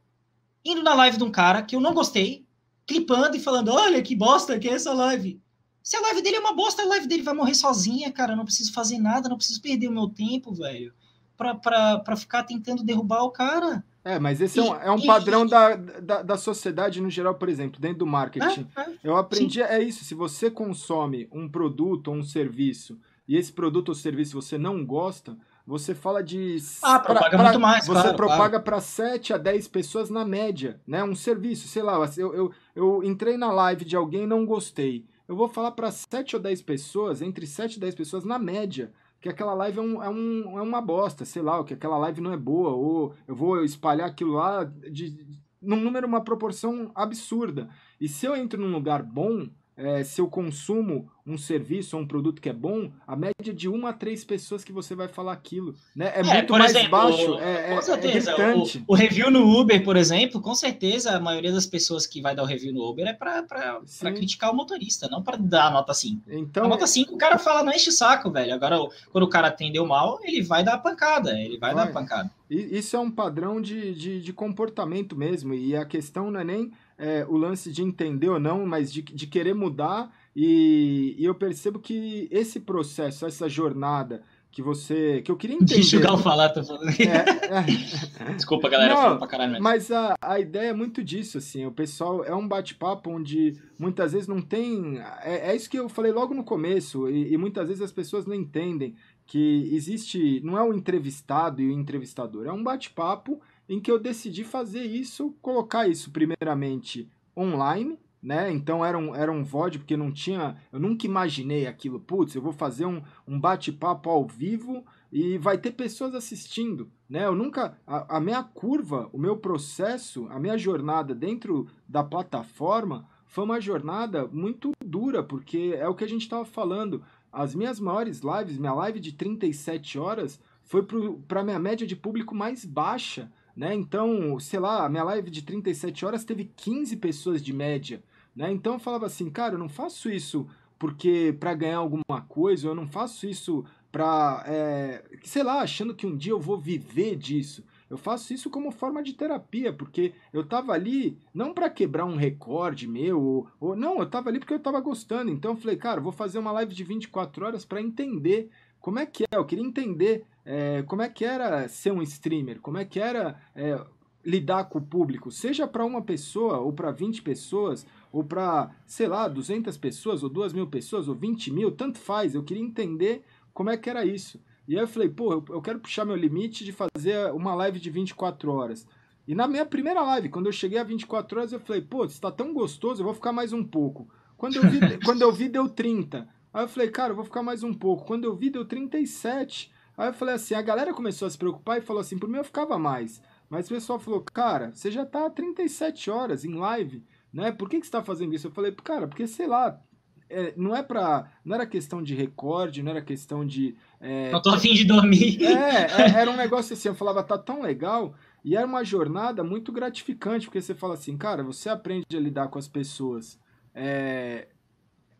indo 0.70 0.82
na 0.82 0.94
live 0.94 1.16
de 1.16 1.24
um 1.24 1.30
cara 1.30 1.62
que 1.62 1.74
eu 1.74 1.80
não 1.80 1.94
gostei, 1.94 2.44
clipando 2.86 3.36
e 3.36 3.40
falando: 3.40 3.72
olha 3.72 4.02
que 4.02 4.14
bosta 4.14 4.58
que 4.58 4.68
é 4.68 4.72
essa 4.72 4.92
live. 4.92 5.40
Se 5.82 5.96
a 5.96 6.00
live 6.00 6.20
dele 6.20 6.36
é 6.36 6.40
uma 6.40 6.54
bosta, 6.54 6.82
a 6.82 6.86
live 6.86 7.06
dele 7.06 7.22
vai 7.22 7.34
morrer 7.34 7.54
sozinha, 7.54 8.12
cara. 8.12 8.32
Eu 8.32 8.36
não 8.36 8.44
preciso 8.44 8.72
fazer 8.72 8.98
nada, 8.98 9.28
não 9.28 9.36
preciso 9.36 9.62
perder 9.62 9.88
o 9.88 9.92
meu 9.92 10.08
tempo, 10.08 10.52
velho, 10.52 10.92
pra, 11.36 11.54
pra, 11.54 11.98
pra 12.00 12.16
ficar 12.16 12.42
tentando 12.42 12.84
derrubar 12.84 13.22
o 13.22 13.30
cara. 13.30 13.82
É, 14.04 14.18
mas 14.18 14.40
esse 14.40 14.58
e, 14.58 14.62
é 14.62 14.64
um, 14.64 14.74
é 14.74 14.90
um 14.90 15.00
padrão 15.00 15.46
e, 15.46 15.48
da, 15.48 15.76
da, 15.76 16.22
da, 16.22 16.36
sociedade 16.36 17.00
no 17.00 17.10
geral, 17.10 17.34
por 17.34 17.48
exemplo, 17.48 17.80
dentro 17.80 17.98
do 17.98 18.06
marketing. 18.06 18.66
É, 18.76 18.80
é, 18.80 18.98
eu 19.04 19.16
aprendi, 19.16 19.60
sim. 19.60 19.66
é 19.66 19.82
isso, 19.82 20.04
se 20.04 20.14
você 20.14 20.50
consome 20.50 21.28
um 21.32 21.48
produto 21.48 22.08
ou 22.08 22.16
um 22.16 22.22
serviço, 22.22 22.98
e 23.26 23.36
esse 23.36 23.52
produto 23.52 23.90
ou 23.90 23.94
serviço 23.94 24.40
você 24.40 24.56
não 24.56 24.84
gosta, 24.84 25.36
você 25.68 25.94
fala 25.94 26.22
de. 26.22 26.56
Ah, 26.82 26.98
propaga 26.98 27.28
pra, 27.28 27.42
muito 27.42 27.60
mais. 27.60 27.86
Você 27.86 27.92
claro, 27.92 28.16
propaga 28.16 28.48
claro. 28.48 28.64
para 28.64 28.80
7 28.80 29.34
a 29.34 29.36
10 29.36 29.68
pessoas 29.68 30.08
na 30.08 30.24
média, 30.24 30.80
né? 30.86 31.04
Um 31.04 31.14
serviço, 31.14 31.68
sei 31.68 31.82
lá, 31.82 31.98
eu, 32.16 32.34
eu, 32.34 32.52
eu 32.74 33.04
entrei 33.04 33.36
na 33.36 33.52
live 33.52 33.84
de 33.84 33.94
alguém 33.94 34.22
e 34.22 34.26
não 34.26 34.46
gostei. 34.46 35.04
Eu 35.28 35.36
vou 35.36 35.46
falar 35.46 35.72
para 35.72 35.90
7 35.90 36.36
ou 36.36 36.42
10 36.42 36.62
pessoas, 36.62 37.20
entre 37.20 37.46
7 37.46 37.74
e 37.74 37.80
10 37.80 37.94
pessoas 37.94 38.24
na 38.24 38.38
média, 38.38 38.90
que 39.20 39.28
aquela 39.28 39.52
live 39.52 39.78
é, 39.78 39.82
um, 39.82 40.02
é, 40.02 40.08
um, 40.08 40.58
é 40.58 40.62
uma 40.62 40.80
bosta, 40.80 41.26
sei 41.26 41.42
lá, 41.42 41.62
que 41.62 41.74
aquela 41.74 41.98
live 41.98 42.22
não 42.22 42.32
é 42.32 42.36
boa, 42.38 42.70
ou 42.70 43.14
eu 43.26 43.34
vou 43.34 43.62
espalhar 43.62 44.08
aquilo 44.08 44.32
lá 44.32 44.64
de, 44.64 45.38
num 45.60 45.80
número, 45.80 46.06
uma 46.06 46.24
proporção 46.24 46.90
absurda. 46.94 47.68
E 48.00 48.08
se 48.08 48.24
eu 48.24 48.34
entro 48.34 48.58
num 48.58 48.72
lugar 48.72 49.02
bom, 49.02 49.46
é, 49.78 50.02
se 50.02 50.20
eu 50.20 50.26
consumo 50.26 51.08
um 51.24 51.38
serviço 51.38 51.96
ou 51.96 52.02
um 52.02 52.06
produto 52.06 52.42
que 52.42 52.48
é 52.48 52.52
bom, 52.52 52.90
a 53.06 53.14
média 53.14 53.54
de 53.54 53.68
uma 53.68 53.90
a 53.90 53.92
três 53.92 54.24
pessoas 54.24 54.64
que 54.64 54.72
você 54.72 54.94
vai 54.94 55.06
falar 55.06 55.32
aquilo, 55.32 55.74
né? 55.94 56.10
É, 56.16 56.20
é 56.20 56.22
muito 56.22 56.52
mais 56.52 56.70
exemplo, 56.72 56.90
baixo, 56.90 57.38
é, 57.38 57.68
com 57.68 57.78
é, 57.78 57.82
certeza. 57.82 58.30
É 58.32 58.56
o, 58.56 58.64
o, 58.88 58.94
review 58.94 59.30
no 59.30 59.60
Uber, 59.60 59.84
por 59.84 59.96
exemplo, 59.96 60.40
com 60.40 60.54
certeza 60.54 61.16
a 61.16 61.20
maioria 61.20 61.52
das 61.52 61.66
pessoas 61.66 62.06
que 62.06 62.20
vai 62.20 62.34
dar 62.34 62.42
o 62.42 62.46
review 62.46 62.72
no 62.72 62.82
Uber 62.88 63.06
é 63.06 63.12
para 63.12 64.12
criticar 64.12 64.50
o 64.50 64.56
motorista, 64.56 65.08
não 65.08 65.22
para 65.22 65.36
dar 65.36 65.66
a 65.66 65.70
nota 65.70 65.94
5. 65.94 66.22
Então, 66.28 66.64
a 66.64 66.68
nota 66.68 66.86
5 66.86 67.14
o 67.14 67.18
cara 67.18 67.38
fala, 67.38 67.62
não 67.62 67.72
enche 67.72 67.90
o 67.90 67.92
saco, 67.92 68.30
velho. 68.32 68.54
Agora, 68.54 68.78
quando 69.12 69.24
o 69.24 69.28
cara 69.28 69.48
atendeu 69.48 69.86
mal, 69.86 70.18
ele 70.24 70.42
vai 70.42 70.64
dar 70.64 70.74
a 70.74 70.78
pancada, 70.78 71.38
ele 71.38 71.56
vai, 71.56 71.72
vai. 71.72 71.84
dar 71.84 71.90
a 71.90 71.92
pancada. 71.92 72.30
Isso 72.50 72.96
é 72.96 72.98
um 72.98 73.10
padrão 73.10 73.60
de, 73.60 73.94
de, 73.94 74.20
de 74.22 74.32
comportamento 74.32 75.14
mesmo, 75.14 75.52
e 75.52 75.76
a 75.76 75.84
questão 75.84 76.30
não 76.30 76.40
é 76.40 76.44
nem 76.44 76.72
é, 76.98 77.24
o 77.28 77.36
lance 77.36 77.70
de 77.70 77.82
entender 77.82 78.28
ou 78.28 78.40
não, 78.40 78.66
mas 78.66 78.92
de, 78.92 79.02
de 79.02 79.26
querer 79.26 79.54
mudar. 79.54 80.12
E, 80.34 81.14
e 81.18 81.24
eu 81.24 81.34
percebo 81.34 81.78
que 81.78 82.28
esse 82.30 82.60
processo, 82.60 83.24
essa 83.24 83.48
jornada 83.48 84.22
que 84.50 84.62
você. 84.62 85.22
que 85.22 85.30
eu 85.30 85.36
queria 85.36 85.56
entender. 85.56 85.74
Deixa 85.74 85.96
o 85.96 86.00
Gal 86.00 86.18
falar, 86.18 86.48
tô 86.48 86.64
falando. 86.64 86.88
É, 86.90 88.26
é... 88.26 88.34
Desculpa, 88.34 88.68
galera, 88.68 88.94
Não, 88.94 89.18
pra 89.18 89.28
caralho. 89.28 89.62
Mas 89.62 89.90
a, 89.92 90.16
a 90.20 90.40
ideia 90.40 90.70
é 90.70 90.72
muito 90.72 91.02
disso, 91.04 91.38
assim. 91.38 91.64
O 91.64 91.70
pessoal 91.70 92.24
é 92.24 92.34
um 92.34 92.46
bate-papo 92.46 93.10
onde 93.10 93.56
muitas 93.78 94.12
vezes 94.12 94.26
não 94.26 94.42
tem. 94.42 94.98
É, 95.22 95.50
é 95.50 95.56
isso 95.56 95.70
que 95.70 95.78
eu 95.78 95.88
falei 95.88 96.10
logo 96.10 96.34
no 96.34 96.42
começo, 96.42 97.08
e, 97.08 97.32
e 97.32 97.36
muitas 97.36 97.68
vezes 97.68 97.82
as 97.82 97.92
pessoas 97.92 98.26
não 98.26 98.34
entendem 98.34 98.96
que 99.26 99.68
existe. 99.72 100.40
Não 100.42 100.58
é 100.58 100.62
o 100.62 100.74
entrevistado 100.74 101.62
e 101.62 101.68
o 101.68 101.72
entrevistador, 101.72 102.46
é 102.46 102.52
um 102.52 102.62
bate-papo 102.62 103.40
em 103.68 103.80
que 103.80 103.90
eu 103.90 103.98
decidi 103.98 104.44
fazer 104.44 104.84
isso, 104.84 105.34
colocar 105.42 105.86
isso 105.88 106.10
primeiramente 106.10 107.08
online, 107.36 107.98
né? 108.22 108.50
Então 108.50 108.84
era 108.84 108.98
um, 108.98 109.14
era 109.14 109.30
um 109.30 109.44
VOD, 109.44 109.78
porque 109.78 109.96
não 109.96 110.10
tinha. 110.10 110.56
Eu 110.72 110.80
nunca 110.80 111.06
imaginei 111.06 111.66
aquilo, 111.66 112.00
putz, 112.00 112.34
eu 112.34 112.42
vou 112.42 112.52
fazer 112.52 112.86
um, 112.86 113.02
um 113.26 113.38
bate-papo 113.38 114.10
ao 114.10 114.26
vivo 114.26 114.84
e 115.12 115.38
vai 115.38 115.56
ter 115.58 115.72
pessoas 115.72 116.14
assistindo, 116.14 116.90
né? 117.08 117.26
Eu 117.26 117.34
nunca. 117.34 117.78
A, 117.86 118.16
a 118.16 118.20
minha 118.20 118.42
curva, 118.42 119.08
o 119.12 119.18
meu 119.18 119.36
processo, 119.36 120.26
a 120.30 120.38
minha 120.40 120.58
jornada 120.58 121.14
dentro 121.14 121.68
da 121.88 122.02
plataforma 122.02 123.06
foi 123.28 123.44
uma 123.44 123.60
jornada 123.60 124.26
muito 124.26 124.72
dura, 124.84 125.22
porque 125.22 125.74
é 125.76 125.86
o 125.86 125.94
que 125.94 126.04
a 126.04 126.08
gente 126.08 126.22
estava 126.22 126.44
falando. 126.44 127.02
As 127.30 127.54
minhas 127.54 127.78
maiores 127.78 128.20
lives, 128.20 128.58
minha 128.58 128.72
live 128.72 128.98
de 128.98 129.12
37 129.12 129.98
horas, 129.98 130.40
foi 130.62 130.82
para 131.28 131.40
a 131.40 131.44
minha 131.44 131.58
média 131.58 131.86
de 131.86 131.94
público 131.94 132.34
mais 132.34 132.64
baixa. 132.64 133.30
Né? 133.58 133.74
Então, 133.74 134.38
sei 134.38 134.60
lá, 134.60 134.86
a 134.86 134.88
minha 134.88 135.02
live 135.02 135.32
de 135.32 135.42
37 135.42 136.06
horas 136.06 136.24
teve 136.24 136.44
15 136.44 136.96
pessoas 136.98 137.42
de 137.42 137.52
média. 137.52 138.00
Né? 138.34 138.52
Então 138.52 138.74
eu 138.74 138.78
falava 138.78 139.06
assim, 139.06 139.28
cara, 139.28 139.54
eu 139.54 139.58
não 139.58 139.68
faço 139.68 140.08
isso 140.08 140.46
porque 140.78 141.36
para 141.40 141.54
ganhar 141.54 141.78
alguma 141.78 142.22
coisa, 142.28 142.68
eu 142.68 142.74
não 142.76 142.86
faço 142.86 143.26
isso 143.26 143.64
para, 143.90 144.44
é, 144.46 145.02
sei 145.24 145.42
lá, 145.42 145.60
achando 145.60 145.92
que 145.92 146.06
um 146.06 146.16
dia 146.16 146.30
eu 146.30 146.38
vou 146.38 146.56
viver 146.56 147.16
disso. 147.16 147.64
Eu 147.90 147.98
faço 147.98 148.32
isso 148.32 148.48
como 148.48 148.70
forma 148.70 149.02
de 149.02 149.14
terapia, 149.14 149.72
porque 149.72 150.12
eu 150.32 150.46
tava 150.46 150.70
ali 150.70 151.18
não 151.34 151.52
para 151.52 151.68
quebrar 151.68 152.04
um 152.04 152.14
recorde 152.14 152.86
meu, 152.86 153.20
ou, 153.20 153.48
ou, 153.58 153.74
não, 153.74 153.98
eu 153.98 154.08
tava 154.08 154.28
ali 154.28 154.38
porque 154.38 154.54
eu 154.54 154.60
tava 154.60 154.78
gostando. 154.78 155.32
Então 155.32 155.50
eu 155.50 155.56
falei, 155.56 155.76
cara, 155.76 155.98
eu 155.98 156.04
vou 156.04 156.12
fazer 156.12 156.38
uma 156.38 156.52
live 156.52 156.72
de 156.72 156.84
24 156.84 157.44
horas 157.44 157.64
para 157.64 157.82
entender 157.82 158.50
como 158.78 159.00
é 159.00 159.06
que 159.06 159.24
é. 159.24 159.36
Eu 159.36 159.44
queria 159.44 159.64
entender 159.64 160.24
é, 160.50 160.82
como 160.84 161.02
é 161.02 161.10
que 161.10 161.26
era 161.26 161.68
ser 161.68 161.92
um 161.92 162.00
streamer, 162.00 162.58
como 162.60 162.78
é 162.78 162.84
que 162.86 162.98
era 162.98 163.38
é, 163.54 163.78
lidar 164.24 164.64
com 164.64 164.78
o 164.78 164.82
público, 164.82 165.30
seja 165.30 165.68
para 165.68 165.84
uma 165.84 166.00
pessoa, 166.00 166.58
ou 166.58 166.72
para 166.72 166.90
20 166.90 167.20
pessoas, 167.20 167.86
ou 168.10 168.24
para, 168.24 168.74
sei 168.86 169.06
lá, 169.06 169.28
200 169.28 169.76
pessoas, 169.76 170.22
ou 170.22 170.30
2 170.30 170.54
mil 170.54 170.66
pessoas, 170.66 171.06
ou 171.06 171.14
20 171.14 171.52
mil, 171.52 171.70
tanto 171.70 171.98
faz. 171.98 172.34
Eu 172.34 172.42
queria 172.42 172.62
entender 172.62 173.22
como 173.52 173.68
é 173.68 173.76
que 173.76 173.90
era 173.90 174.06
isso. 174.06 174.40
E 174.66 174.74
aí 174.74 174.82
eu 174.82 174.88
falei, 174.88 175.10
pô, 175.10 175.34
eu, 175.34 175.44
eu 175.50 175.60
quero 175.60 175.80
puxar 175.80 176.06
meu 176.06 176.16
limite 176.16 176.64
de 176.64 176.72
fazer 176.72 177.30
uma 177.34 177.54
live 177.54 177.78
de 177.78 177.90
24 177.90 178.50
horas. 178.50 178.86
E 179.26 179.34
na 179.34 179.46
minha 179.46 179.66
primeira 179.66 180.00
live, 180.00 180.30
quando 180.30 180.46
eu 180.46 180.52
cheguei 180.52 180.78
a 180.78 180.84
24 180.84 181.40
horas, 181.40 181.52
eu 181.52 181.60
falei, 181.60 181.82
pô, 181.82 182.06
está 182.06 182.32
tão 182.32 182.54
gostoso, 182.54 183.02
eu 183.02 183.04
vou 183.04 183.14
ficar 183.14 183.32
mais 183.32 183.52
um 183.52 183.62
pouco. 183.62 184.08
Quando 184.34 184.56
eu 184.56 184.62
vi, 184.62 184.80
quando 185.04 185.20
eu 185.20 185.30
vi 185.30 185.46
deu 185.46 185.68
30. 185.68 186.26
Aí 186.54 186.64
eu 186.64 186.68
falei, 186.68 186.88
cara, 186.88 187.12
eu 187.12 187.16
vou 187.16 187.24
ficar 187.26 187.42
mais 187.42 187.62
um 187.62 187.74
pouco. 187.74 188.06
Quando 188.06 188.24
eu 188.24 188.34
vi, 188.34 188.48
deu 188.48 188.64
37. 188.64 189.76
Aí 189.98 190.10
eu 190.10 190.14
falei 190.14 190.36
assim, 190.36 190.54
a 190.54 190.62
galera 190.62 190.94
começou 190.94 191.26
a 191.26 191.30
se 191.30 191.36
preocupar 191.36 191.78
e 191.78 191.82
falou 191.82 192.00
assim, 192.00 192.16
por 192.16 192.28
mim 192.28 192.38
eu 192.38 192.44
ficava 192.44 192.78
mais. 192.78 193.20
Mas 193.50 193.66
o 193.66 193.70
pessoal 193.70 193.98
falou, 193.98 194.20
cara, 194.20 194.70
você 194.72 194.92
já 194.92 195.04
tá 195.04 195.28
37 195.28 196.08
horas 196.08 196.44
em 196.44 196.54
live, 196.54 197.04
né? 197.32 197.50
Por 197.50 197.68
que, 197.68 197.80
que 197.80 197.86
você 197.86 197.90
tá 197.90 198.00
fazendo 198.00 198.32
isso? 198.32 198.46
Eu 198.46 198.52
falei, 198.52 198.70
cara, 198.70 199.08
porque 199.08 199.26
sei 199.26 199.48
lá, 199.48 199.82
é, 200.30 200.52
não 200.56 200.76
é 200.76 200.84
pra. 200.84 201.28
Não 201.44 201.56
era 201.56 201.66
questão 201.66 202.00
de 202.00 202.14
recorde, 202.14 202.80
não 202.80 202.92
era 202.92 203.02
questão 203.02 203.44
de. 203.44 203.74
É, 204.00 204.30
não 204.30 204.40
tô 204.40 204.50
afim 204.50 204.72
de 204.72 204.84
dormir. 204.84 205.44
É, 205.44 205.86
é, 205.86 206.10
era 206.20 206.30
um 206.30 206.36
negócio 206.36 206.74
assim, 206.74 206.88
eu 206.88 206.94
falava, 206.94 207.22
tá 207.24 207.36
tão 207.36 207.60
legal. 207.60 208.14
E 208.44 208.54
era 208.54 208.66
uma 208.66 208.84
jornada 208.84 209.42
muito 209.42 209.72
gratificante, 209.72 210.46
porque 210.46 210.60
você 210.60 210.76
fala 210.76 210.94
assim, 210.94 211.16
cara, 211.16 211.42
você 211.42 211.68
aprende 211.68 212.16
a 212.16 212.20
lidar 212.20 212.48
com 212.48 212.58
as 212.58 212.68
pessoas 212.68 213.38
é, 213.74 214.48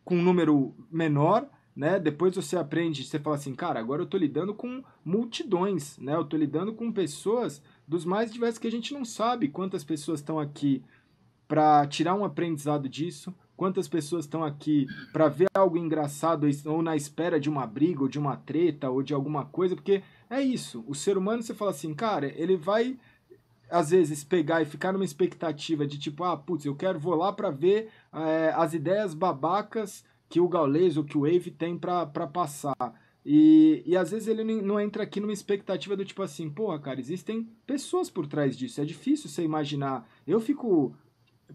com 0.05 0.17
um 0.17 0.23
número 0.23 0.75
menor, 0.91 1.49
né? 1.79 2.01
Depois 2.01 2.35
você 2.35 2.57
aprende, 2.57 3.05
você 3.05 3.21
fala 3.21 3.37
assim, 3.37 3.55
cara, 3.55 3.79
agora 3.79 4.03
eu 4.03 4.07
tô 4.07 4.17
lidando 4.17 4.53
com 4.53 4.83
multidões, 5.05 5.97
né? 5.99 6.13
Eu 6.17 6.25
tô 6.25 6.37
lidando 6.37 6.75
com 6.75 6.91
pessoas 6.91 7.63
dos 7.87 8.05
mais 8.05 8.33
diversos 8.33 8.59
que 8.59 8.67
a 8.67 8.71
gente 8.71 8.93
não 8.93 9.05
sabe 9.05 9.47
quantas 9.47 9.85
pessoas 9.85 10.19
estão 10.19 10.41
aqui 10.41 10.83
para 11.47 11.87
tirar 11.87 12.17
um 12.17 12.25
aprendizado 12.25 12.89
disso, 12.89 13.33
quantas 13.57 13.87
pessoas 13.87 14.25
estão 14.25 14.43
aqui 14.43 14.89
para 15.13 15.29
ver 15.29 15.47
algo 15.55 15.79
engraçado 15.79 16.49
ou 16.65 16.83
na 16.83 16.97
espera 16.97 17.39
de 17.39 17.49
uma 17.49 17.65
briga 17.65 18.03
ou 18.03 18.09
de 18.09 18.19
uma 18.19 18.37
treta 18.37 18.91
ou 18.91 19.01
de 19.01 19.15
alguma 19.15 19.45
coisa, 19.45 19.77
porque 19.77 20.03
é 20.29 20.43
isso, 20.43 20.85
o 20.89 20.97
ser 20.97 21.17
humano 21.17 21.45
você 21.45 21.55
fala 21.55 21.71
assim, 21.71 21.95
cara, 21.95 22.27
ele 22.35 22.57
vai 22.57 22.99
às 23.71 23.91
vezes 23.91 24.25
pegar 24.25 24.61
e 24.63 24.67
ficar 24.67 24.93
numa 24.93 25.05
expectativa 25.05 25.87
de 25.87 25.97
tipo, 25.97 26.25
ah, 26.25 26.37
putz, 26.37 26.65
eu 26.65 26.75
quero 26.75 26.99
vou 26.99 27.15
lá 27.15 27.33
para 27.33 27.51
ver 27.51 27.89
é, 28.13 28.53
as 28.57 28.75
ideias 28.75 29.15
babacas 29.15 30.05
que 30.29 30.41
o 30.41 30.49
Gaules 30.49 30.97
ou 30.97 31.05
que 31.05 31.17
o 31.17 31.23
Wave 31.23 31.51
tem 31.51 31.79
para 31.79 32.07
passar. 32.27 32.95
E, 33.25 33.83
e 33.85 33.97
às 33.97 34.11
vezes 34.11 34.29
ele 34.29 34.63
não 34.63 34.81
entra 34.81 35.03
aqui 35.03 35.21
numa 35.21 35.33
expectativa 35.33 35.97
do 35.97 36.05
tipo 36.05 36.23
assim, 36.23 36.49
porra, 36.49 36.79
cara, 36.79 37.01
existem 37.01 37.49
pessoas 37.67 38.09
por 38.09 38.27
trás 38.27 38.57
disso. 38.57 38.81
É 38.81 38.85
difícil 38.85 39.29
você 39.29 39.43
imaginar. 39.43 40.09
Eu 40.27 40.41
fico 40.41 40.95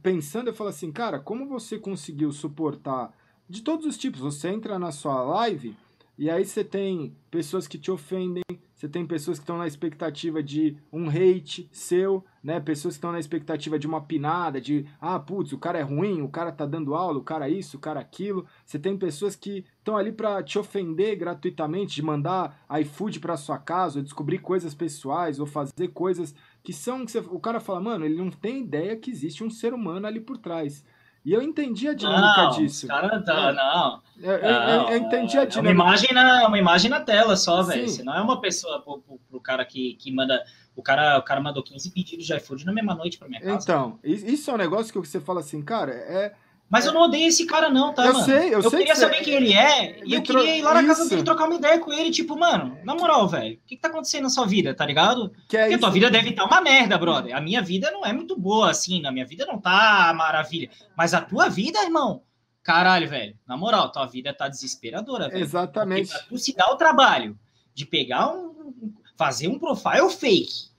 pensando, 0.01 0.47
eu 0.47 0.53
falo 0.53 0.69
assim, 0.69 0.91
cara, 0.91 1.19
como 1.19 1.47
você 1.47 1.79
conseguiu 1.79 2.31
suportar 2.31 3.11
de 3.49 3.61
todos 3.61 3.85
os 3.85 3.97
tipos? 3.97 4.19
Você 4.19 4.49
entra 4.49 4.77
na 4.77 4.91
sua 4.91 5.21
live 5.23 5.75
e 6.17 6.29
aí 6.29 6.45
você 6.45 6.63
tem 6.63 7.15
pessoas 7.31 7.67
que 7.67 7.77
te 7.77 7.89
ofendem, 7.89 8.42
você 8.83 8.89
tem 8.89 9.05
pessoas 9.05 9.37
que 9.39 9.43
estão 9.43 9.57
na 9.57 9.65
expectativa 9.65 10.43
de 10.43 10.75
um 10.91 11.07
hate 11.07 11.69
seu, 11.71 12.21
né? 12.43 12.59
Pessoas 12.59 12.95
que 12.95 12.97
estão 12.97 13.13
na 13.13 13.19
expectativa 13.19 13.79
de 13.79 13.87
uma 13.87 14.01
pinada, 14.01 14.59
de 14.59 14.85
ah, 14.99 15.17
putz, 15.17 15.53
o 15.53 15.57
cara 15.57 15.79
é 15.79 15.81
ruim, 15.81 16.21
o 16.21 16.27
cara 16.27 16.51
tá 16.51 16.65
dando 16.65 16.93
aula, 16.93 17.17
o 17.17 17.23
cara 17.23 17.47
isso, 17.47 17.77
o 17.77 17.79
cara 17.79 18.01
aquilo. 18.01 18.45
Você 18.65 18.77
tem 18.77 18.97
pessoas 18.97 19.37
que 19.37 19.63
estão 19.79 19.95
ali 19.95 20.11
para 20.11 20.43
te 20.43 20.59
ofender 20.59 21.15
gratuitamente, 21.15 21.95
de 21.95 22.01
mandar 22.01 22.61
iFood 22.81 23.21
para 23.21 23.37
sua 23.37 23.57
casa, 23.57 23.99
ou 23.99 24.03
descobrir 24.03 24.39
coisas 24.39 24.73
pessoais, 24.73 25.39
ou 25.39 25.45
fazer 25.45 25.87
coisas 25.93 26.35
que 26.61 26.73
são 26.73 27.05
que 27.05 27.11
você, 27.13 27.19
o 27.19 27.39
cara 27.39 27.61
fala, 27.61 27.79
mano, 27.79 28.03
ele 28.03 28.17
não 28.17 28.29
tem 28.29 28.63
ideia 28.63 28.97
que 28.97 29.11
existe 29.11 29.45
um 29.45 29.49
ser 29.49 29.73
humano 29.73 30.05
ali 30.05 30.19
por 30.19 30.37
trás. 30.37 30.83
E 31.25 31.31
eu 31.31 31.41
entendi 31.41 31.87
a 31.87 31.93
dinâmica 31.93 32.43
não, 32.43 32.49
disso. 32.51 32.85
Cara, 32.85 33.21
tá, 33.23 33.49
é. 33.49 33.53
não. 33.53 34.01
Eu, 34.21 34.31
eu, 34.31 34.49
eu, 34.49 34.89
eu, 34.89 34.97
entendi 34.97 35.37
a 35.37 35.45
dinâmica. 35.45 35.57
É 35.57 35.61
uma 35.61 35.71
imagem 35.71 36.13
na, 36.13 36.47
uma 36.47 36.57
imagem 36.57 36.91
na 36.91 36.99
tela 36.99 37.37
só, 37.37 37.63
velho. 37.63 37.87
Você 37.87 38.03
não 38.03 38.13
é 38.13 38.21
uma 38.21 38.41
pessoa 38.41 38.81
pro, 38.81 38.99
pro, 38.99 39.17
pro, 39.29 39.39
cara 39.39 39.63
que, 39.63 39.93
que 39.95 40.11
manda. 40.11 40.43
O 40.75 40.83
cara, 40.83 41.17
o 41.17 41.21
cara 41.21 41.39
mandou 41.39 41.63
15 41.63 41.91
pedidos 41.91 42.25
de 42.25 42.35
iFood 42.35 42.65
na 42.65 42.73
mesma 42.73 42.93
noite 42.93 43.17
pra 43.17 43.29
minha 43.29 43.39
casa. 43.39 43.63
Então, 43.63 43.99
isso 44.03 44.51
é 44.51 44.53
um 44.53 44.57
negócio 44.57 44.91
que 44.91 44.99
você 44.99 45.19
fala 45.19 45.39
assim, 45.39 45.61
cara, 45.61 45.93
é 45.93 46.33
mas 46.69 46.85
eu 46.85 46.93
não 46.93 47.01
odeio 47.01 47.27
esse 47.27 47.45
cara, 47.45 47.69
não, 47.69 47.93
tá, 47.93 48.05
eu 48.05 48.13
mano? 48.13 48.25
Sei, 48.25 48.47
eu, 48.47 48.61
eu 48.61 48.69
sei 48.69 48.79
queria 48.79 48.95
saber 48.95 49.17
você... 49.17 49.23
quem 49.23 49.33
ele 49.35 49.53
é 49.53 49.99
e 50.03 50.13
eu 50.13 50.23
queria 50.23 50.57
ir 50.57 50.61
lá 50.63 50.73
na 50.73 50.85
casa 50.87 51.07
dele 51.07 51.23
trocar 51.23 51.45
uma 51.45 51.55
ideia 51.55 51.79
com 51.79 51.93
ele, 51.93 52.09
tipo, 52.09 52.35
mano, 52.37 52.77
na 52.83 52.95
moral, 52.95 53.27
velho, 53.27 53.55
o 53.55 53.67
que, 53.67 53.75
que 53.75 53.81
tá 53.81 53.89
acontecendo 53.89 54.23
na 54.23 54.29
sua 54.29 54.47
vida, 54.47 54.73
tá 54.73 54.85
ligado? 54.85 55.31
Que 55.47 55.55
é 55.55 55.61
Porque 55.61 55.75
a 55.75 55.79
tua 55.79 55.91
vida 55.91 56.09
deve 56.09 56.29
estar 56.29 56.47
tá 56.47 56.47
uma 56.47 56.61
merda, 56.61 56.97
brother. 56.97 57.35
A 57.35 57.41
minha 57.41 57.61
vida 57.61 57.91
não 57.91 58.03
é 58.03 58.11
muito 58.11 58.35
boa, 58.35 58.71
assim, 58.71 59.05
a 59.05 59.11
minha 59.11 59.25
vida 59.25 59.45
não 59.45 59.59
tá 59.59 60.13
maravilha. 60.15 60.69
Mas 60.97 61.13
a 61.13 61.21
tua 61.21 61.47
vida, 61.47 61.83
irmão, 61.83 62.23
caralho, 62.63 63.07
velho, 63.07 63.37
na 63.47 63.55
moral, 63.55 63.91
tua 63.91 64.07
vida 64.07 64.33
tá 64.33 64.47
desesperadora, 64.47 65.29
velho. 65.29 65.43
Exatamente. 65.43 66.07
Porque 66.07 66.19
pra 66.19 66.27
tu 66.29 66.37
se 66.39 66.55
dar 66.55 66.71
o 66.71 66.75
trabalho 66.75 67.37
de 67.73 67.85
pegar 67.85 68.33
um. 68.33 68.93
fazer 69.15 69.47
um 69.47 69.59
profile 69.59 70.09
fake 70.09 70.71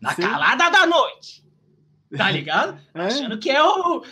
na 0.00 0.14
Sim. 0.14 0.22
calada 0.22 0.68
da 0.68 0.86
noite. 0.86 1.42
Tá 2.14 2.30
ligado? 2.30 2.78
É? 2.94 3.06
Achando 3.06 3.38
que 3.38 3.50
é 3.50 3.62
o, 3.62 4.04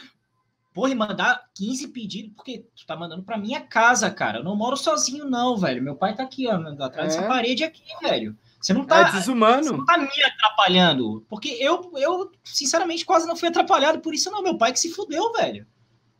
Porra, 0.72 0.90
e 0.90 0.94
mandar 0.94 1.44
15 1.54 1.88
pedidos, 1.88 2.32
porque 2.34 2.64
tu 2.74 2.86
tá 2.86 2.96
mandando 2.96 3.22
pra 3.22 3.36
minha 3.36 3.60
casa, 3.60 4.10
cara. 4.10 4.38
Eu 4.38 4.44
não 4.44 4.56
moro 4.56 4.76
sozinho, 4.76 5.28
não, 5.28 5.56
velho. 5.56 5.82
Meu 5.82 5.94
pai 5.94 6.14
tá 6.14 6.22
aqui, 6.22 6.48
ó, 6.48 6.54
atrás 6.54 7.14
é. 7.14 7.16
dessa 7.16 7.28
parede 7.28 7.62
aqui, 7.62 7.82
velho. 8.00 8.36
Você 8.58 8.72
não 8.72 8.84
tá. 8.84 9.08
É 9.08 9.12
desumano. 9.12 9.64
Você 9.64 9.72
não 9.72 9.84
tá 9.84 9.98
me 9.98 10.08
atrapalhando. 10.24 11.26
Porque 11.28 11.50
eu, 11.60 11.92
eu, 11.96 12.30
sinceramente, 12.42 13.04
quase 13.04 13.26
não 13.26 13.36
fui 13.36 13.48
atrapalhado 13.48 14.00
por 14.00 14.14
isso, 14.14 14.30
não. 14.30 14.42
Meu 14.42 14.56
pai 14.56 14.72
que 14.72 14.80
se 14.80 14.90
fudeu, 14.90 15.32
velho. 15.32 15.66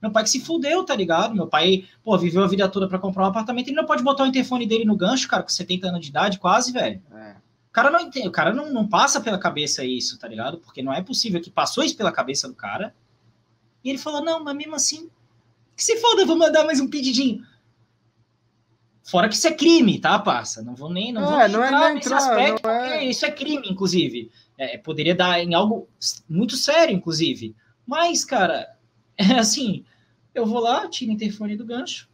Meu 0.02 0.10
pai 0.10 0.24
que 0.24 0.30
se 0.30 0.40
fudeu, 0.40 0.84
tá 0.84 0.96
ligado? 0.96 1.34
Meu 1.34 1.46
pai, 1.46 1.86
pô, 2.02 2.18
viveu 2.18 2.42
a 2.42 2.48
vida 2.48 2.68
toda 2.68 2.88
para 2.88 2.98
comprar 2.98 3.24
um 3.24 3.28
apartamento. 3.28 3.68
Ele 3.68 3.76
não 3.76 3.86
pode 3.86 4.02
botar 4.02 4.24
o 4.24 4.26
interfone 4.26 4.66
dele 4.66 4.84
no 4.84 4.96
gancho, 4.96 5.28
cara, 5.28 5.44
com 5.44 5.48
70 5.48 5.86
anos 5.86 6.00
de 6.00 6.08
idade, 6.08 6.40
quase, 6.40 6.72
velho. 6.72 7.00
É. 7.12 7.36
O 7.70 7.72
cara, 7.72 7.90
não, 7.90 8.00
entende, 8.00 8.28
o 8.28 8.32
cara 8.32 8.52
não, 8.52 8.70
não 8.70 8.86
passa 8.86 9.20
pela 9.20 9.38
cabeça 9.38 9.84
isso, 9.84 10.18
tá 10.18 10.28
ligado? 10.28 10.58
Porque 10.58 10.82
não 10.82 10.92
é 10.92 11.00
possível 11.00 11.40
que 11.40 11.50
passou 11.50 11.84
isso 11.84 11.96
pela 11.96 12.12
cabeça 12.12 12.48
do 12.48 12.54
cara 12.54 12.92
e 13.84 13.90
ele 13.90 13.98
falou: 13.98 14.24
não, 14.24 14.42
mas 14.42 14.56
mesmo 14.56 14.74
assim, 14.74 15.10
que 15.76 15.84
se 15.84 15.96
foda, 15.98 16.22
eu 16.22 16.26
vou 16.26 16.36
mandar 16.36 16.64
mais 16.64 16.80
um 16.80 16.88
pedidinho. 16.88 17.44
Fora 19.04 19.28
que 19.28 19.34
isso 19.34 19.48
é 19.48 19.52
crime, 19.52 19.98
tá, 19.98 20.18
parça? 20.18 20.62
Não 20.62 20.74
vou 20.74 20.90
nem, 20.90 21.12
não 21.12 21.40
é, 21.40 21.48
vou 21.48 21.60
nem 21.60 21.70
não 21.70 21.84
é 21.84 21.90
entrar 21.90 21.90
é 21.90 21.94
nesse 21.94 22.06
entrar, 22.06 22.18
aspecto, 22.18 22.68
é... 22.68 23.04
isso 23.04 23.26
é 23.26 23.30
crime, 23.30 23.68
inclusive. 23.68 24.30
É, 24.56 24.78
poderia 24.78 25.14
dar 25.14 25.42
em 25.42 25.54
algo 25.54 25.88
muito 26.28 26.56
sério, 26.56 26.94
inclusive. 26.94 27.54
Mas, 27.86 28.24
cara, 28.24 28.76
é 29.16 29.34
assim, 29.34 29.84
eu 30.34 30.46
vou 30.46 30.60
lá, 30.60 30.88
tiro 30.88 31.10
o 31.10 31.14
interfone 31.14 31.56
do 31.56 31.64
gancho. 31.64 32.08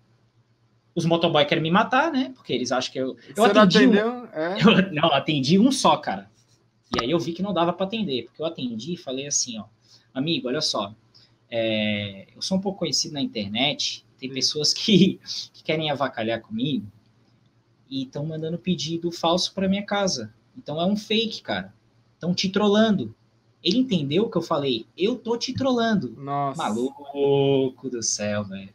Os 0.95 1.05
motoboy 1.05 1.45
querem 1.45 1.63
me 1.63 1.71
matar, 1.71 2.11
né? 2.11 2.33
Porque 2.35 2.53
eles 2.53 2.73
acham 2.73 2.93
que 2.93 2.99
eu. 2.99 3.17
Eu 3.29 3.45
Você 3.45 3.59
atendi. 3.59 3.87
Não? 3.87 4.23
Um, 4.23 4.27
é. 4.33 4.57
eu, 4.65 4.93
não, 4.93 5.13
atendi 5.13 5.59
um 5.59 5.71
só, 5.71 5.97
cara. 5.97 6.29
E 6.97 7.05
aí 7.05 7.11
eu 7.11 7.19
vi 7.19 7.33
que 7.33 7.43
não 7.43 7.53
dava 7.53 7.73
para 7.73 7.87
atender, 7.87 8.25
porque 8.25 8.41
eu 8.41 8.47
atendi 8.47 8.95
e 8.95 8.97
falei 8.97 9.27
assim, 9.27 9.59
ó, 9.59 9.65
amigo, 10.15 10.49
olha 10.49 10.63
só, 10.63 10.95
é, 11.51 12.29
eu 12.35 12.43
sou 12.43 12.59
um 12.59 12.61
pouco 12.61 12.81
conhecido 12.81 13.15
na 13.15 13.21
internet, 13.21 14.05
tem 14.19 14.31
pessoas 14.31 14.73
que, 14.75 15.21
que 15.53 15.63
querem 15.63 15.91
avacalhar 15.91 16.41
comigo 16.41 16.87
e 17.89 18.03
estão 18.03 18.27
mandando 18.27 18.59
pedido 18.59 19.11
falso 19.11 19.55
para 19.55 19.69
minha 19.69 19.85
casa. 19.85 20.33
Então 20.57 20.81
é 20.81 20.85
um 20.85 20.97
fake, 20.97 21.43
cara. 21.43 21.73
Estão 22.15 22.35
te 22.35 22.49
trollando. 22.49 23.15
Ele 23.63 23.79
entendeu 23.79 24.25
o 24.25 24.31
que 24.31 24.37
eu 24.37 24.43
falei. 24.43 24.87
Eu 24.97 25.17
tô 25.17 25.37
te 25.37 25.53
trollando. 25.53 26.15
Nossa. 26.17 26.63
Maluco 26.63 27.89
do 27.91 28.03
céu, 28.03 28.45
velho. 28.45 28.71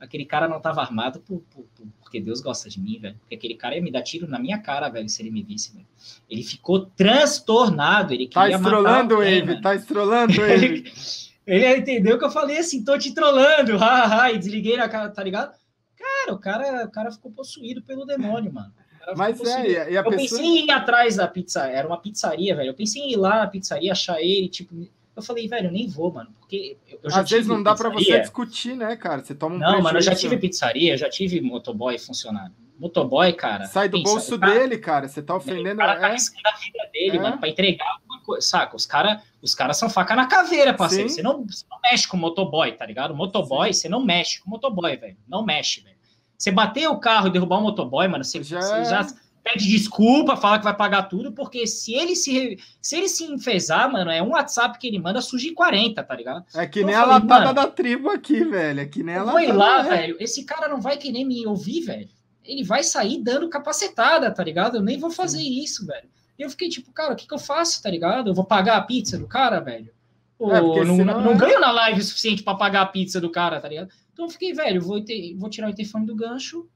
Aquele 0.00 0.24
cara 0.24 0.48
não 0.48 0.60
tava 0.60 0.80
armado 0.80 1.20
por, 1.20 1.40
por, 1.42 1.64
por, 1.76 1.86
porque 2.00 2.20
Deus 2.20 2.40
gosta 2.40 2.68
de 2.68 2.80
mim, 2.80 2.98
velho. 2.98 3.16
Porque 3.20 3.36
aquele 3.36 3.54
cara 3.54 3.76
ia 3.76 3.82
me 3.82 3.90
dar 3.90 4.02
tiro 4.02 4.26
na 4.26 4.38
minha 4.38 4.58
cara, 4.58 4.88
velho, 4.88 5.08
se 5.08 5.22
ele 5.22 5.30
me 5.30 5.42
visse, 5.42 5.72
velho. 5.72 5.86
Ele 6.28 6.42
ficou 6.42 6.86
transtornado. 6.86 8.12
Ele 8.12 8.26
tá 8.26 8.50
estrolando, 8.50 9.22
Eve. 9.22 9.60
Tá 9.60 9.76
estrolando, 9.76 10.44
Eve. 10.44 10.92
Ele 11.46 11.76
entendeu 11.76 12.18
que 12.18 12.24
eu 12.24 12.30
falei 12.30 12.58
assim, 12.58 12.84
tô 12.84 12.96
te 12.96 13.12
trollando, 13.12 13.76
haha, 13.78 14.32
e 14.32 14.38
desliguei 14.38 14.76
na 14.76 14.88
cara, 14.88 15.10
tá 15.10 15.22
ligado? 15.22 15.52
Cara, 15.96 16.34
o 16.34 16.38
cara, 16.38 16.84
o 16.84 16.90
cara 16.90 17.12
ficou 17.12 17.30
possuído 17.30 17.82
pelo 17.82 18.04
demônio, 18.04 18.52
mano. 18.52 18.72
Mas 19.16 19.40
é, 19.40 19.92
e 19.92 19.96
a 19.96 20.00
eu 20.00 20.04
pessoa... 20.04 20.16
pensei 20.16 20.44
em 20.44 20.64
ir 20.64 20.70
atrás 20.70 21.16
da 21.16 21.26
pizza, 21.26 21.66
era 21.66 21.86
uma 21.86 21.98
pizzaria, 21.98 22.54
velho. 22.54 22.70
Eu 22.70 22.74
pensei 22.74 23.02
em 23.02 23.12
ir 23.12 23.16
lá 23.16 23.40
na 23.40 23.46
pizzaria, 23.48 23.90
achar 23.90 24.20
ele, 24.20 24.48
tipo. 24.48 24.74
Eu 25.14 25.22
falei, 25.22 25.46
velho, 25.46 25.66
eu 25.66 25.72
nem 25.72 25.88
vou, 25.88 26.10
mano, 26.12 26.30
porque 26.38 26.76
eu 27.02 27.10
já 27.10 27.20
Às 27.20 27.28
vezes 27.28 27.46
não 27.46 27.62
dá 27.62 27.74
para 27.74 27.90
você 27.90 28.20
discutir, 28.20 28.76
né, 28.76 28.96
cara? 28.96 29.22
Você 29.22 29.34
toma 29.34 29.56
um 29.56 29.58
Não, 29.58 29.82
mano, 29.82 29.98
eu 29.98 30.02
já 30.02 30.14
tive 30.14 30.38
pizzaria, 30.38 30.96
já 30.96 31.10
tive 31.10 31.40
motoboy 31.40 31.98
funcionando. 31.98 32.54
Motoboy, 32.78 33.32
cara. 33.32 33.66
Sai 33.66 33.88
do 33.88 33.98
pensa, 33.98 34.10
bolso 34.10 34.38
cara, 34.38 34.54
dele, 34.54 34.78
cara. 34.78 35.08
Você 35.08 35.20
tá 35.20 35.36
ofendendo. 35.36 35.74
O 35.74 35.84
cara 35.84 36.00
tá 36.00 36.08
é... 36.08 36.14
a 36.14 36.56
vida 36.56 36.90
dele, 36.92 37.16
é? 37.16 37.20
mano, 37.20 37.38
pra 37.38 37.48
entregar 37.48 37.98
coisa. 38.22 38.46
Saca? 38.46 38.76
Os 38.76 38.86
caras 38.86 39.22
os 39.42 39.54
cara 39.54 39.74
são 39.74 39.90
faca 39.90 40.14
na 40.14 40.26
caveira, 40.26 40.72
parceiro. 40.72 41.08
Você 41.08 41.22
não, 41.22 41.44
você 41.44 41.64
não, 41.70 41.78
mexe 41.82 42.06
com 42.06 42.16
motoboy, 42.16 42.72
tá 42.72 42.86
ligado? 42.86 43.14
Motoboy, 43.14 43.72
Sim. 43.72 43.80
você 43.80 43.88
não 43.88 44.04
mexe 44.04 44.40
com 44.40 44.50
motoboy, 44.50 44.96
velho. 44.96 45.16
Não 45.28 45.44
mexe, 45.44 45.80
velho. 45.80 45.96
Você 46.38 46.50
bater 46.50 46.88
o 46.88 46.98
carro 46.98 47.28
e 47.28 47.30
derrubar 47.30 47.58
um 47.58 47.62
motoboy, 47.62 48.06
mano, 48.08 48.24
você 48.24 48.42
já... 48.42 48.60
você 48.60 48.84
já 48.84 49.06
pede 49.44 49.66
desculpa, 49.66 50.36
fala 50.36 50.58
que 50.58 50.62
vai 50.62 50.76
pagar 50.76 51.02
tudo, 51.08 51.32
porque 51.32 51.66
se 51.66 51.92
ele 51.92 52.14
se 52.14 52.56
se 52.80 52.96
ele 52.96 53.08
se 53.08 53.24
enfesar, 53.24 53.90
mano, 53.90 54.08
é 54.08 54.22
um 54.22 54.30
WhatsApp 54.30 54.78
que 54.78 54.86
ele 54.86 55.00
manda 55.00 55.20
surge 55.20 55.50
40, 55.50 56.00
tá 56.00 56.14
ligado? 56.14 56.44
É 56.54 56.64
que 56.64 56.78
então, 56.78 56.92
nem 56.92 56.94
a 56.94 57.04
latada 57.04 57.52
da 57.52 57.66
tribo 57.66 58.08
aqui, 58.08 58.44
velho. 58.44 58.78
É 58.78 58.86
que 58.86 59.02
nem 59.02 59.16
a 59.16 59.24
latada. 59.24 59.44
Foi 59.44 59.52
lá, 59.52 59.82
né? 59.82 59.90
velho. 59.90 60.16
Esse 60.20 60.44
cara 60.44 60.68
não 60.68 60.80
vai 60.80 60.96
querer 60.96 61.24
me 61.24 61.44
ouvir, 61.44 61.80
velho 61.80 62.08
ele 62.44 62.64
vai 62.64 62.82
sair 62.82 63.22
dando 63.22 63.48
capacetada, 63.48 64.30
tá 64.30 64.42
ligado? 64.42 64.76
Eu 64.76 64.82
nem 64.82 64.98
vou 64.98 65.10
fazer 65.10 65.40
isso, 65.40 65.86
velho. 65.86 66.08
E 66.42 66.44
eu 66.44 66.50
fiquei 66.50 66.68
tipo, 66.68 66.90
cara, 66.90 67.12
o 67.12 67.16
que, 67.16 67.24
que 67.24 67.32
eu 67.32 67.38
faço, 67.38 67.80
tá 67.80 67.88
ligado? 67.88 68.28
Eu 68.28 68.34
vou 68.34 68.44
pagar 68.44 68.76
a 68.76 68.82
pizza 68.82 69.16
do 69.16 69.28
cara, 69.28 69.60
velho? 69.60 69.92
Ou 70.36 70.52
é, 70.52 70.84
não, 70.84 70.96
não 70.96 71.32
é... 71.32 71.36
ganho 71.36 71.60
na 71.60 71.70
live 71.70 72.00
o 72.00 72.04
suficiente 72.04 72.42
para 72.42 72.56
pagar 72.56 72.82
a 72.82 72.86
pizza 72.86 73.20
do 73.20 73.30
cara, 73.30 73.60
tá 73.60 73.68
ligado? 73.68 73.90
Então 74.12 74.24
eu 74.24 74.28
fiquei, 74.28 74.52
velho, 74.52 74.82
vou, 74.82 75.00
ter, 75.00 75.36
vou 75.36 75.48
tirar 75.48 75.70
o 75.70 75.74
telefone 75.74 76.04
do 76.04 76.16
gancho 76.16 76.68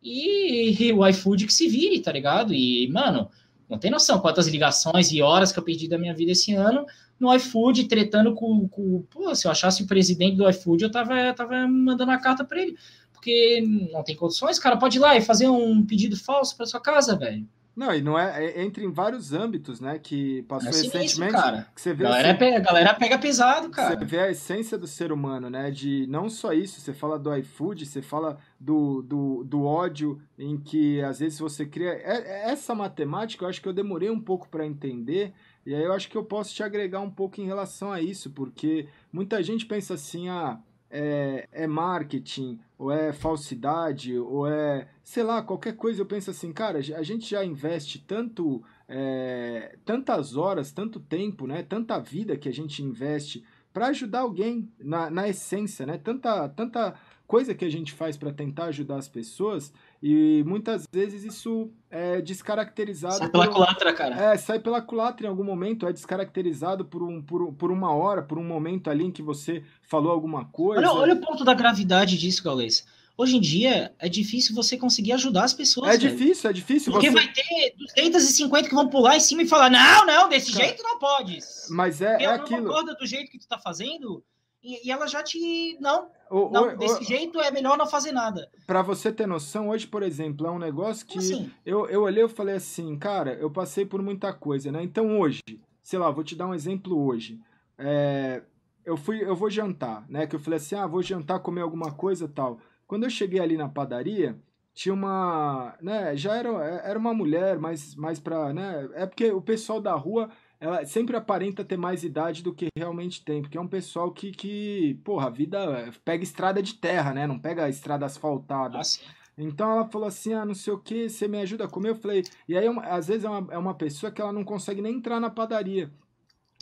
e, 0.00 0.80
e 0.80 0.92
o 0.92 1.04
iFood 1.08 1.44
que 1.44 1.52
se 1.52 1.66
vire, 1.66 1.98
tá 1.98 2.12
ligado? 2.12 2.54
E, 2.54 2.88
mano, 2.88 3.28
não 3.68 3.78
tem 3.78 3.90
noção 3.90 4.20
quantas 4.20 4.46
ligações 4.46 5.10
e 5.10 5.20
horas 5.20 5.50
que 5.50 5.58
eu 5.58 5.64
perdi 5.64 5.88
da 5.88 5.98
minha 5.98 6.14
vida 6.14 6.30
esse 6.30 6.54
ano 6.54 6.86
no 7.18 7.34
iFood, 7.34 7.88
tretando 7.88 8.32
com, 8.32 8.68
com. 8.68 9.02
Pô, 9.10 9.34
se 9.34 9.48
eu 9.48 9.50
achasse 9.50 9.82
o 9.82 9.86
presidente 9.88 10.36
do 10.36 10.48
iFood, 10.48 10.84
eu 10.84 10.90
tava, 10.90 11.34
tava 11.34 11.66
mandando 11.66 12.12
a 12.12 12.18
carta 12.18 12.44
para 12.44 12.62
ele 12.62 12.76
porque 13.12 13.62
não 13.90 14.04
tem 14.04 14.14
condições, 14.14 14.58
cara, 14.58 14.76
pode 14.76 14.98
ir 14.98 15.00
lá 15.00 15.16
e 15.16 15.22
fazer 15.22 15.48
um 15.48 15.84
pedido 15.86 16.14
falso 16.14 16.54
para 16.54 16.66
sua 16.66 16.78
casa, 16.78 17.16
velho. 17.16 17.48
Não, 17.76 17.92
e 17.92 18.00
não 18.00 18.16
é, 18.16 18.44
é, 18.44 18.62
entra 18.62 18.84
em 18.84 18.92
vários 18.92 19.32
âmbitos, 19.32 19.80
né? 19.80 19.98
Que 19.98 20.42
passou 20.42 20.68
é 20.68 20.72
sinistro, 20.72 21.00
recentemente. 21.00 21.32
Cara. 21.32 21.68
Que 21.74 21.80
você 21.80 21.92
vê 21.92 22.04
galera, 22.04 22.28
assim, 22.30 22.38
pega, 22.38 22.60
galera 22.60 22.94
pega 22.94 23.18
pesado, 23.18 23.68
cara. 23.70 23.98
Você 23.98 24.04
vê 24.04 24.20
a 24.20 24.30
essência 24.30 24.78
do 24.78 24.86
ser 24.86 25.10
humano, 25.10 25.50
né? 25.50 25.70
De 25.70 26.06
não 26.06 26.28
só 26.28 26.52
isso, 26.52 26.80
você 26.80 26.92
fala 26.92 27.18
do 27.18 27.34
iFood, 27.36 27.84
você 27.84 28.00
fala 28.00 28.38
do, 28.60 29.02
do, 29.02 29.44
do 29.44 29.64
ódio 29.64 30.22
em 30.38 30.56
que 30.56 31.02
às 31.02 31.18
vezes 31.18 31.38
você 31.38 31.66
cria. 31.66 31.90
É, 31.90 32.46
é 32.46 32.50
essa 32.52 32.74
matemática 32.74 33.44
eu 33.44 33.48
acho 33.48 33.60
que 33.60 33.68
eu 33.68 33.72
demorei 33.72 34.08
um 34.08 34.20
pouco 34.20 34.48
para 34.48 34.64
entender. 34.64 35.32
E 35.66 35.74
aí 35.74 35.82
eu 35.82 35.92
acho 35.92 36.08
que 36.08 36.16
eu 36.16 36.24
posso 36.24 36.54
te 36.54 36.62
agregar 36.62 37.00
um 37.00 37.10
pouco 37.10 37.40
em 37.40 37.46
relação 37.46 37.90
a 37.90 38.00
isso, 38.00 38.30
porque 38.30 38.86
muita 39.12 39.42
gente 39.42 39.66
pensa 39.66 39.94
assim, 39.94 40.28
ah 40.28 40.60
é, 40.94 41.48
é 41.50 41.66
marketing, 41.66 42.60
ou 42.84 42.92
é 42.92 43.14
falsidade, 43.14 44.18
ou 44.18 44.46
é, 44.46 44.86
sei 45.02 45.22
lá, 45.22 45.40
qualquer 45.40 45.74
coisa, 45.74 46.02
eu 46.02 46.06
penso 46.06 46.30
assim, 46.30 46.52
cara, 46.52 46.78
a 46.78 47.02
gente 47.02 47.30
já 47.30 47.42
investe 47.42 47.98
tanto, 47.98 48.62
é, 48.86 49.78
tantas 49.86 50.36
horas, 50.36 50.70
tanto 50.70 51.00
tempo, 51.00 51.46
né, 51.46 51.62
tanta 51.62 51.98
vida 51.98 52.36
que 52.36 52.46
a 52.46 52.52
gente 52.52 52.82
investe 52.82 53.42
para 53.72 53.86
ajudar 53.86 54.20
alguém 54.20 54.70
na, 54.78 55.08
na 55.08 55.26
essência, 55.26 55.86
né, 55.86 55.96
tanta, 55.96 56.46
tanta 56.50 56.94
coisa 57.26 57.54
que 57.54 57.64
a 57.64 57.70
gente 57.70 57.90
faz 57.90 58.18
para 58.18 58.30
tentar 58.30 58.66
ajudar 58.66 58.96
as 58.96 59.08
pessoas 59.08 59.72
e 60.06 60.44
muitas 60.44 60.86
vezes 60.92 61.24
isso 61.24 61.70
é 61.90 62.20
descaracterizado. 62.20 63.16
Sai 63.16 63.30
pela 63.30 63.48
culatra, 63.48 63.90
cara. 63.94 64.14
É, 64.14 64.36
sai 64.36 64.58
pela 64.58 64.82
culatra 64.82 65.26
em 65.26 65.30
algum 65.30 65.42
momento, 65.42 65.86
é 65.86 65.92
descaracterizado 65.94 66.84
por, 66.84 67.02
um, 67.02 67.22
por, 67.22 67.54
por 67.54 67.70
uma 67.70 67.90
hora, 67.90 68.22
por 68.22 68.36
um 68.36 68.44
momento 68.44 68.90
ali 68.90 69.04
em 69.04 69.10
que 69.10 69.22
você 69.22 69.64
falou 69.80 70.12
alguma 70.12 70.44
coisa. 70.44 70.82
Olha, 70.82 70.92
olha 70.92 71.14
o 71.14 71.20
ponto 71.22 71.42
da 71.42 71.54
gravidade 71.54 72.18
disso, 72.18 72.44
Gaules. 72.44 72.84
Hoje 73.16 73.38
em 73.38 73.40
dia 73.40 73.94
é 73.98 74.06
difícil 74.06 74.54
você 74.54 74.76
conseguir 74.76 75.12
ajudar 75.12 75.44
as 75.44 75.54
pessoas. 75.54 75.88
É 75.88 75.96
velho. 75.96 76.14
difícil, 76.14 76.50
é 76.50 76.52
difícil. 76.52 76.92
Porque 76.92 77.10
você... 77.10 77.14
vai 77.14 77.32
ter 77.32 78.10
250 78.10 78.68
que 78.68 78.74
vão 78.74 78.90
pular 78.90 79.16
em 79.16 79.20
cima 79.20 79.40
e 79.40 79.48
falar: 79.48 79.70
não, 79.70 80.04
não, 80.04 80.28
desse 80.28 80.52
cara, 80.52 80.66
jeito 80.66 80.82
não 80.82 80.98
pode. 80.98 81.38
Mas 81.70 82.02
é, 82.02 82.24
é 82.24 82.26
aquilo. 82.26 82.60
não 82.60 82.66
concorda 82.66 82.94
do 82.94 83.06
jeito 83.06 83.30
que 83.30 83.38
tu 83.38 83.48
tá 83.48 83.58
fazendo, 83.58 84.22
e, 84.64 84.88
e 84.88 84.90
ela 84.90 85.06
já 85.06 85.22
te. 85.22 85.76
Não, 85.78 86.08
o, 86.30 86.48
não 86.50 86.68
o, 86.68 86.76
desse 86.78 87.02
o, 87.02 87.04
jeito 87.04 87.38
é 87.38 87.50
melhor 87.50 87.76
não 87.76 87.86
fazer 87.86 88.12
nada. 88.12 88.50
Para 88.66 88.80
você 88.80 89.12
ter 89.12 89.26
noção, 89.26 89.68
hoje, 89.68 89.86
por 89.86 90.02
exemplo, 90.02 90.46
é 90.46 90.50
um 90.50 90.58
negócio 90.58 91.06
que. 91.06 91.18
Assim? 91.18 91.52
Eu, 91.66 91.86
eu 91.86 92.02
olhei 92.02 92.24
e 92.24 92.28
falei 92.28 92.54
assim, 92.54 92.96
cara, 92.98 93.34
eu 93.34 93.50
passei 93.50 93.84
por 93.84 94.00
muita 94.02 94.32
coisa, 94.32 94.72
né? 94.72 94.82
Então 94.82 95.20
hoje, 95.20 95.42
sei 95.82 95.98
lá, 95.98 96.10
vou 96.10 96.24
te 96.24 96.34
dar 96.34 96.46
um 96.46 96.54
exemplo 96.54 96.98
hoje. 96.98 97.38
É, 97.76 98.42
eu 98.86 98.96
fui, 98.96 99.22
eu 99.22 99.36
vou 99.36 99.50
jantar, 99.50 100.08
né? 100.08 100.26
Que 100.26 100.36
eu 100.36 100.40
falei 100.40 100.56
assim, 100.56 100.74
ah, 100.74 100.86
vou 100.86 101.02
jantar, 101.02 101.40
comer 101.40 101.60
alguma 101.60 101.92
coisa 101.92 102.26
tal. 102.26 102.58
Quando 102.86 103.04
eu 103.04 103.10
cheguei 103.10 103.40
ali 103.40 103.58
na 103.58 103.68
padaria, 103.68 104.38
tinha 104.74 104.92
uma, 104.92 105.76
né, 105.80 106.16
já 106.16 106.36
era, 106.36 106.48
era 106.84 106.98
uma 106.98 107.14
mulher, 107.14 107.58
mas 107.58 107.94
mais 107.94 108.18
pra, 108.18 108.52
né, 108.52 108.88
é 108.94 109.06
porque 109.06 109.30
o 109.30 109.40
pessoal 109.40 109.80
da 109.80 109.94
rua 109.94 110.28
ela 110.64 110.82
sempre 110.86 111.14
aparenta 111.14 111.62
ter 111.62 111.76
mais 111.76 112.02
idade 112.02 112.42
do 112.42 112.54
que 112.54 112.68
realmente 112.74 113.22
tem, 113.22 113.42
porque 113.42 113.58
é 113.58 113.60
um 113.60 113.68
pessoal 113.68 114.10
que, 114.10 114.32
que 114.32 114.98
porra, 115.04 115.26
a 115.26 115.30
vida 115.30 115.92
pega 116.02 116.24
estrada 116.24 116.62
de 116.62 116.72
terra, 116.72 117.12
né? 117.12 117.26
Não 117.26 117.38
pega 117.38 117.68
estrada 117.68 118.06
asfaltada. 118.06 118.78
Nossa. 118.78 119.00
Então 119.36 119.70
ela 119.70 119.84
falou 119.84 120.08
assim: 120.08 120.32
ah, 120.32 120.46
não 120.46 120.54
sei 120.54 120.72
o 120.72 120.78
que, 120.78 121.10
você 121.10 121.28
me 121.28 121.38
ajuda 121.38 121.66
a 121.66 121.68
comer? 121.68 121.90
Eu 121.90 121.96
falei, 121.96 122.24
e 122.48 122.56
aí 122.56 122.66
às 122.84 123.08
vezes 123.08 123.24
é 123.24 123.28
uma, 123.28 123.52
é 123.52 123.58
uma 123.58 123.74
pessoa 123.74 124.10
que 124.10 124.22
ela 124.22 124.32
não 124.32 124.42
consegue 124.42 124.80
nem 124.80 124.96
entrar 124.96 125.20
na 125.20 125.28
padaria. 125.28 125.92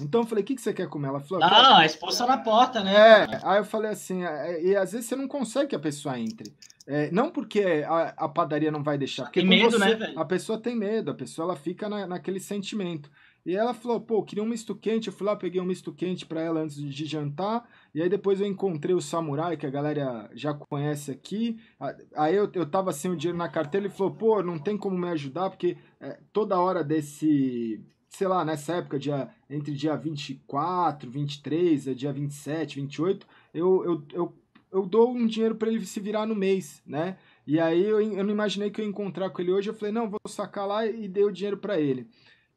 Então 0.01 0.23
eu 0.23 0.27
falei, 0.27 0.43
o 0.43 0.47
que, 0.47 0.57
que 0.57 0.63
você 0.63 0.73
quer 0.73 0.89
comer? 0.89 1.09
Ela 1.09 1.21
falou, 1.21 1.49
não, 1.49 1.77
a 1.77 1.87
esposa 1.87 2.27
na 2.27 2.39
porta, 2.39 2.83
né? 2.83 2.93
É, 2.95 3.41
aí 3.45 3.59
eu 3.59 3.65
falei 3.65 3.93
assim, 3.93 4.25
é, 4.25 4.65
e 4.65 4.75
às 4.75 4.91
vezes 4.91 5.07
você 5.07 5.15
não 5.15 5.29
consegue 5.29 5.69
que 5.69 5.77
a 5.77 5.79
pessoa 5.79 6.19
entre. 6.19 6.53
É, 6.89 7.09
não 7.13 7.31
porque 7.31 7.85
a, 7.87 8.15
a, 8.17 8.29
padaria 8.29 8.73
não 8.73 8.83
vai 8.83 8.99
deixar, 8.99 9.25
porque 9.25 9.41
tem 9.41 9.49
medo, 9.49 9.71
você, 9.71 9.79
né, 9.79 9.95
velho? 9.95 10.19
A 10.19 10.25
pessoa 10.25 10.59
tem 10.59 10.75
medo, 10.75 11.13
a 11.13 11.15
pessoa 11.15 11.47
ela 11.47 11.57
fica 11.57 11.89
na, 11.89 12.07
naquele 12.09 12.41
sentimento. 12.41 13.09
E 13.45 13.57
ela 13.57 13.75
falou, 13.75 14.01
pô, 14.01 14.23
queria 14.23 14.43
um 14.43 14.47
misto 14.47 14.75
quente. 14.75 15.09
Eu 15.09 15.13
fui 15.13 15.27
lá, 15.27 15.35
peguei 15.35 15.61
um 15.61 15.65
misto 15.65 15.93
quente 15.93 16.25
para 16.25 16.41
ela 16.41 16.61
antes 16.61 16.77
de 16.77 17.05
jantar. 17.05 17.69
E 17.95 18.01
aí 18.01 18.09
depois 18.09 18.41
eu 18.41 18.47
encontrei 18.47 18.95
o 18.95 19.01
samurai, 19.01 19.57
que 19.57 19.67
a 19.67 19.71
galera 19.71 20.31
já 20.33 20.55
conhece 20.55 21.11
aqui. 21.11 21.59
Aí 22.15 22.37
eu, 22.37 22.51
eu 22.55 22.65
tava 22.65 22.93
sem 22.93 23.11
o 23.11 23.17
dinheiro 23.17 23.39
na 23.39 23.49
carteira. 23.49 23.87
Ele 23.87 23.95
falou, 23.95 24.15
pô, 24.15 24.43
não 24.43 24.59
tem 24.59 24.77
como 24.79 24.97
me 24.97 25.09
ajudar, 25.09 25.51
porque 25.51 25.77
é, 26.01 26.21
toda 26.33 26.61
hora 26.61 26.85
desse. 26.85 27.85
Sei 28.09 28.29
lá, 28.29 28.45
nessa 28.45 28.75
época, 28.75 28.99
dia, 28.99 29.31
entre 29.49 29.75
dia 29.75 29.97
24, 29.97 31.11
23, 31.11 31.89
é 31.89 31.95
dia 31.95 32.13
27, 32.13 32.79
28, 32.79 33.27
eu, 33.55 33.85
eu, 33.85 34.03
eu, 34.13 34.35
eu 34.71 34.87
dou 34.87 35.11
um 35.11 35.27
dinheiro 35.27 35.55
para 35.55 35.71
ele 35.71 35.85
se 35.87 35.99
virar 35.99 36.27
no 36.27 36.35
mês, 36.35 36.83
né? 36.87 37.17
E 37.47 37.59
aí 37.59 37.83
eu, 37.83 38.01
eu 38.01 38.23
não 38.23 38.31
imaginei 38.31 38.71
que 38.71 38.81
eu 38.81 38.85
ia 38.85 38.91
encontrar 38.91 39.31
com 39.31 39.41
ele 39.41 39.51
hoje. 39.51 39.71
Eu 39.71 39.75
falei, 39.75 39.93
não, 39.93 40.11
vou 40.11 40.21
sacar 40.29 40.67
lá 40.67 40.87
e 40.87 41.09
dei 41.09 41.25
o 41.25 41.33
dinheiro 41.33 41.57
para 41.57 41.81
ele. 41.81 42.07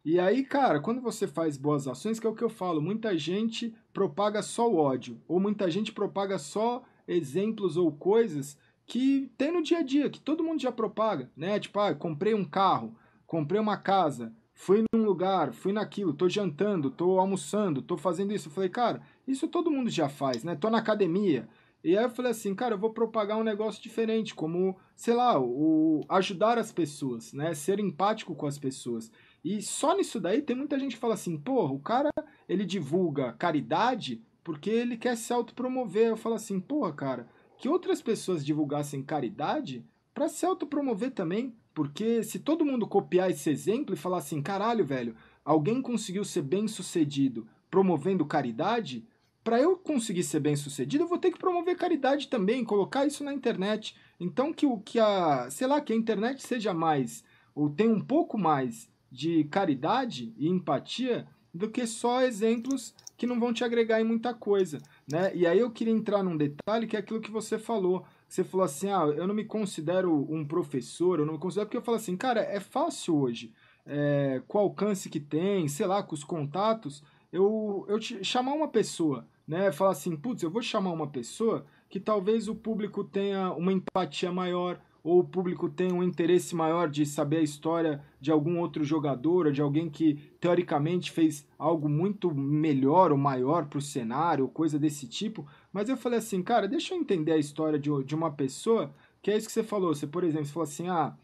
E 0.06 0.20
aí, 0.20 0.44
cara, 0.44 0.80
quando 0.80 1.02
você 1.02 1.26
faz 1.26 1.58
boas 1.58 1.88
ações, 1.88 2.20
que 2.20 2.28
é 2.28 2.30
o 2.30 2.36
que 2.36 2.44
eu 2.44 2.50
falo, 2.50 2.80
muita 2.80 3.18
gente 3.18 3.76
propaga 3.92 4.44
só 4.44 4.70
o 4.70 4.78
ódio, 4.78 5.20
ou 5.28 5.40
muita 5.40 5.68
gente 5.72 5.92
propaga 5.92 6.38
só 6.38 6.84
exemplos 7.08 7.76
ou 7.76 7.92
coisas 7.92 8.56
que 8.86 9.32
tem 9.36 9.52
no 9.52 9.64
dia 9.64 9.80
a 9.80 9.82
dia, 9.82 10.08
que 10.08 10.20
todo 10.20 10.44
mundo 10.44 10.62
já 10.62 10.72
propaga, 10.72 11.32
né? 11.36 11.60
Tipo, 11.60 11.80
ah, 11.80 11.96
comprei 11.96 12.36
um 12.36 12.46
carro, 12.46 12.96
comprei 13.26 13.60
uma 13.60 13.78
casa, 13.78 14.32
fui 14.54 14.84
num 14.94 15.04
lugar, 15.04 15.52
fui 15.54 15.74
naquilo, 15.74 16.14
tô 16.14 16.30
jantando, 16.30 16.92
tô 16.92 17.18
almoçando, 17.18 17.82
tô 17.82 17.98
fazendo 17.98 18.32
isso. 18.32 18.48
Eu 18.48 18.54
falei, 18.54 18.70
cara, 18.70 19.02
isso 19.28 19.48
todo 19.48 19.72
mundo 19.72 19.90
já 19.90 20.08
faz, 20.08 20.44
né? 20.44 20.56
Tô 20.56 20.70
na 20.70 20.78
academia. 20.78 21.50
E 21.84 21.98
aí 21.98 22.04
eu 22.04 22.10
falei 22.12 22.32
assim, 22.32 22.54
cara, 22.54 22.76
eu 22.76 22.80
vou 22.80 22.92
propagar 22.92 23.38
um 23.38 23.44
negócio 23.44 23.82
diferente, 23.82 24.36
como, 24.36 24.78
sei 24.96 25.16
lá, 25.16 25.40
o 25.40 26.02
ajudar 26.10 26.60
as 26.60 26.72
pessoas, 26.72 27.34
né? 27.34 27.56
Ser 27.56 27.80
empático 27.80 28.36
com 28.36 28.46
as 28.46 28.60
pessoas. 28.60 29.12
E 29.46 29.62
só 29.62 29.96
nisso 29.96 30.20
daí 30.20 30.42
tem 30.42 30.56
muita 30.56 30.80
gente 30.80 30.96
que 30.96 31.00
fala 31.00 31.14
assim, 31.14 31.38
porra, 31.38 31.72
o 31.72 31.80
cara 31.80 32.10
ele 32.50 32.66
divulga 32.66 33.34
caridade 33.34 34.20
porque 34.44 34.72
ele 34.72 34.98
quer 34.98 35.16
se 35.16 35.32
autopromover. 35.32 36.08
Eu 36.08 36.18
falo 36.18 36.34
assim, 36.34 36.60
porra, 36.60 36.92
cara, 36.92 37.30
que 37.60 37.70
outras 37.70 38.02
pessoas 38.02 38.44
divulgassem 38.44 39.04
caridade 39.04 39.86
para 40.16 40.28
se 40.28 40.48
autopromover 40.48 41.12
também. 41.12 41.54
Porque 41.76 42.24
se 42.24 42.40
todo 42.40 42.66
mundo 42.66 42.88
copiar 42.88 43.30
esse 43.30 43.52
exemplo 43.52 43.94
e 43.94 43.98
falar 43.98 44.18
assim, 44.18 44.42
caralho, 44.42 44.84
velho, 44.84 45.16
alguém 45.44 45.80
conseguiu 45.80 46.26
ser 46.26 46.42
bem 46.42 46.68
sucedido 46.68 47.48
promovendo 47.70 48.26
caridade, 48.26 49.06
para 49.44 49.62
eu 49.62 49.78
conseguir 49.78 50.24
ser 50.24 50.40
bem 50.40 50.56
sucedido, 50.56 51.04
eu 51.04 51.08
vou 51.08 51.20
ter 51.20 51.30
que 51.30 51.38
promover 51.38 51.78
caridade 51.78 52.30
também, 52.30 52.66
colocar 52.66 53.06
isso 53.06 53.24
na 53.24 53.32
internet. 53.32 53.96
Então 54.20 54.52
que 54.52 54.66
o 54.66 54.80
que 54.80 54.98
a, 54.98 55.52
sei 55.52 55.68
lá, 55.68 55.80
que 55.80 55.94
a 55.94 55.96
internet 55.96 56.42
seja 56.42 56.74
mais 56.74 57.24
ou 57.54 57.70
tenha 57.70 57.94
um 57.94 58.02
pouco 58.02 58.40
mais 58.40 58.90
de 59.16 59.46
caridade 59.46 60.34
e 60.38 60.50
empatia 60.50 61.26
do 61.54 61.70
que 61.70 61.88
só 61.88 62.22
exemplos 62.22 62.94
que 63.16 63.26
não 63.26 63.40
vão 63.40 63.54
te 63.54 63.64
agregar 63.64 64.02
em 64.02 64.04
muita 64.04 64.34
coisa, 64.34 64.82
né? 65.10 65.34
E 65.34 65.48
aí 65.48 65.58
eu 65.58 65.72
queria 65.72 65.94
entrar 65.94 66.22
num 66.22 66.36
detalhe 66.36 66.86
que 66.86 66.98
é 66.98 67.00
aquilo 67.00 67.22
que 67.22 67.32
você 67.32 67.58
falou. 67.58 68.06
Você 68.28 68.44
falou 68.44 68.66
assim, 68.66 68.90
ah, 68.90 69.06
eu 69.16 69.26
não 69.26 69.34
me 69.34 69.46
considero 69.46 70.14
um 70.30 70.46
professor, 70.46 71.20
eu 71.20 71.26
não 71.26 71.36
me 71.36 71.40
considero 71.40 71.68
porque 71.68 71.78
eu 71.78 71.82
falo 71.82 71.96
assim, 71.96 72.18
cara, 72.18 72.42
é 72.42 72.60
fácil 72.60 73.16
hoje, 73.16 73.54
é, 73.86 74.42
com 74.50 74.58
o 74.58 74.62
alcance 74.62 75.10
que 75.10 75.20
tem, 75.20 75.66
sei 75.70 75.88
lá, 75.88 76.04
com 76.04 76.14
os 76.14 76.26
contatos, 76.26 77.02
eu, 77.32 77.86
eu 77.88 77.98
te, 77.98 78.22
chamar 78.22 78.52
uma 78.52 78.68
pessoa, 78.68 79.26
né? 79.48 79.72
Falar 79.72 79.92
assim, 79.92 80.18
putz, 80.18 80.44
eu 80.44 80.52
vou 80.52 80.62
chamar 80.62 80.92
uma 80.92 81.08
pessoa 81.08 81.66
que 81.90 82.02
talvez 82.02 82.50
o 82.50 82.56
público 82.56 83.02
tenha 83.02 83.54
uma 83.54 83.72
empatia 83.72 84.30
maior, 84.30 84.78
ou 85.06 85.20
o 85.20 85.24
público 85.24 85.70
tem 85.70 85.94
um 85.94 86.02
interesse 86.02 86.56
maior 86.56 86.90
de 86.90 87.06
saber 87.06 87.38
a 87.38 87.44
história 87.44 88.04
de 88.20 88.32
algum 88.32 88.60
outro 88.60 88.84
jogador, 88.84 89.46
ou 89.46 89.52
de 89.52 89.62
alguém 89.62 89.88
que 89.88 90.16
teoricamente 90.40 91.12
fez 91.12 91.48
algo 91.60 91.88
muito 91.88 92.34
melhor 92.34 93.12
ou 93.12 93.18
maior 93.18 93.68
para 93.68 93.78
o 93.78 93.82
cenário, 93.82 94.48
coisa 94.48 94.80
desse 94.80 95.08
tipo. 95.08 95.48
Mas 95.72 95.90
eu 95.90 95.96
falei 95.96 96.18
assim, 96.18 96.42
cara, 96.42 96.68
deixa 96.68 96.96
eu 96.96 96.98
entender 96.98 97.34
a 97.34 97.38
história 97.38 97.78
de, 97.78 97.92
de 98.04 98.16
uma 98.16 98.32
pessoa, 98.32 98.96
que 99.22 99.30
é 99.30 99.38
isso 99.38 99.46
que 99.46 99.54
você 99.54 99.62
falou. 99.62 99.94
Você, 99.94 100.08
por 100.08 100.24
exemplo, 100.24 100.48
você 100.48 100.54
falou 100.54 100.68
assim, 100.68 100.90
ah, 100.90 101.16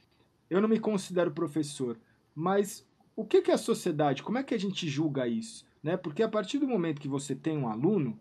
eu 0.48 0.62
não 0.62 0.70
me 0.70 0.80
considero 0.80 1.32
professor, 1.32 1.98
mas 2.36 2.88
o 3.16 3.26
que, 3.26 3.42
que 3.42 3.50
é 3.50 3.56
a 3.56 3.58
sociedade? 3.58 4.22
Como 4.22 4.38
é 4.38 4.44
que 4.44 4.54
a 4.54 4.60
gente 4.60 4.88
julga 4.88 5.28
isso? 5.28 5.66
Né? 5.82 5.98
Porque 5.98 6.22
a 6.22 6.30
partir 6.30 6.60
do 6.60 6.68
momento 6.68 7.02
que 7.02 7.08
você 7.08 7.34
tem 7.34 7.58
um 7.58 7.68
aluno, 7.68 8.16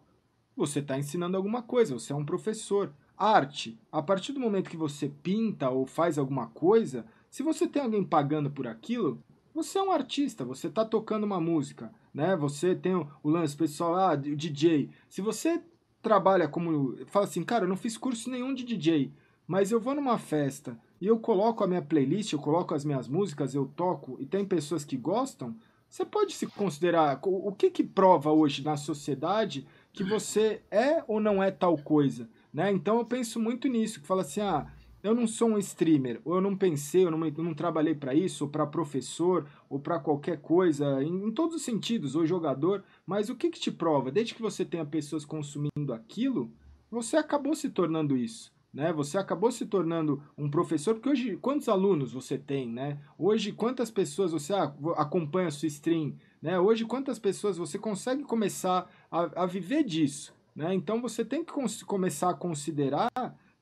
você 0.57 0.79
está 0.79 0.99
ensinando 0.99 1.37
alguma 1.37 1.61
coisa, 1.63 1.93
você 1.93 2.15
é 2.15 2.17
um 2.17 2.25
professor. 2.25 2.95
Arte, 3.21 3.79
a 3.93 4.01
partir 4.01 4.33
do 4.33 4.41
momento 4.41 4.71
que 4.71 4.79
você 4.79 5.07
pinta 5.23 5.69
ou 5.69 5.85
faz 5.85 6.17
alguma 6.17 6.47
coisa, 6.47 7.05
se 7.29 7.43
você 7.43 7.69
tem 7.69 7.83
alguém 7.83 8.03
pagando 8.03 8.51
por 8.51 8.67
aquilo, 8.67 9.23
você 9.55 9.77
é 9.77 9.83
um 9.83 9.93
artista, 9.93 10.43
você 10.43 10.69
está 10.69 10.87
tocando 10.87 11.25
uma 11.25 11.39
música, 11.39 11.93
né? 12.15 12.35
Você 12.37 12.75
tem 12.75 12.95
o, 12.95 13.07
lance 13.23 13.55
pessoal, 13.55 13.95
ah, 13.95 14.15
o 14.15 14.35
DJ. 14.35 14.89
Se 15.07 15.21
você 15.21 15.63
trabalha 16.01 16.49
como, 16.49 16.97
fala 17.09 17.27
assim, 17.27 17.45
cara, 17.45 17.65
eu 17.65 17.69
não 17.69 17.77
fiz 17.77 17.99
curso 17.99 18.31
nenhum 18.31 18.55
de 18.55 18.65
DJ, 18.65 19.13
mas 19.47 19.71
eu 19.71 19.79
vou 19.79 19.95
numa 19.95 20.17
festa 20.17 20.79
e 20.99 21.07
eu 21.07 21.19
coloco 21.19 21.63
a 21.63 21.67
minha 21.67 21.83
playlist, 21.83 22.33
eu 22.33 22.39
coloco 22.39 22.75
as 22.75 22.87
minhas 22.87 23.07
músicas, 23.07 23.55
eu 23.55 23.71
toco 23.77 24.17
e 24.19 24.25
tem 24.25 24.47
pessoas 24.47 24.83
que 24.83 24.97
gostam, 24.97 25.55
você 25.87 26.07
pode 26.07 26.33
se 26.33 26.47
considerar 26.47 27.21
o 27.23 27.53
que 27.53 27.69
que 27.69 27.85
prova 27.85 28.31
hoje 28.33 28.65
na 28.65 28.79
sociedade 28.79 29.67
que 29.93 30.05
você 30.05 30.63
é 30.71 31.05
ou 31.07 31.21
não 31.21 31.43
é 31.43 31.51
tal 31.51 31.77
coisa? 31.77 32.31
Né? 32.53 32.73
Então 32.73 32.99
eu 32.99 33.05
penso 33.05 33.41
muito 33.41 33.69
nisso, 33.69 34.01
que 34.01 34.07
fala 34.07 34.23
assim, 34.23 34.41
ah, 34.41 34.67
eu 35.03 35.15
não 35.15 35.27
sou 35.27 35.49
um 35.49 35.59
streamer, 35.59 36.21
ou 36.25 36.35
eu 36.35 36.41
não 36.41 36.57
pensei, 36.57 37.05
eu 37.05 37.11
não, 37.11 37.25
eu 37.25 37.45
não 37.45 37.55
trabalhei 37.55 37.95
para 37.95 38.15
isso, 38.15 38.45
ou 38.45 38.51
para 38.51 38.67
professor, 38.67 39.47
ou 39.69 39.79
para 39.79 39.99
qualquer 39.99 40.41
coisa, 40.41 41.03
em, 41.03 41.25
em, 41.27 41.31
todos 41.31 41.57
os 41.57 41.63
sentidos, 41.63 42.15
ou 42.15 42.27
jogador, 42.27 42.85
mas 43.07 43.31
o 43.31 43.35
que, 43.35 43.51
que 43.51 43.61
te 43.61 43.71
prova? 43.71 44.11
Desde 44.11 44.35
que 44.35 44.43
você 44.43 44.65
tenha 44.65 44.85
pessoas 44.85 45.25
consumindo 45.25 45.93
aquilo, 45.93 46.53
você 46.91 47.17
acabou 47.17 47.55
se 47.55 47.71
tornando 47.71 48.17
isso. 48.17 48.53
Né? 48.73 48.93
Você 48.93 49.19
acabou 49.19 49.51
se 49.51 49.67
tornando 49.67 50.23
um 50.39 50.49
professor, 50.49 50.95
porque 50.95 51.09
hoje 51.09 51.37
quantos 51.37 51.69
alunos 51.69 52.13
você 52.13 52.39
tem, 52.39 52.69
né? 52.69 53.01
Hoje 53.19 53.51
quantas 53.51 53.91
pessoas 53.91 54.31
você 54.31 54.55
acompanha 54.97 55.49
a 55.49 55.51
sua 55.51 55.67
stream, 55.67 56.15
né? 56.41 56.57
Hoje 56.57 56.85
quantas 56.85 57.19
pessoas 57.19 57.57
você 57.57 57.81
consegue 57.81 58.23
começar 58.23 58.89
a, 59.11 59.43
a 59.43 59.47
viver 59.47 59.83
disso, 59.83 60.33
né? 60.55 60.75
Então 60.75 61.01
você 61.01 61.25
tem 61.25 61.45
que 61.45 61.53
começar 61.85 62.31
a 62.31 62.35
considerar 62.35 63.11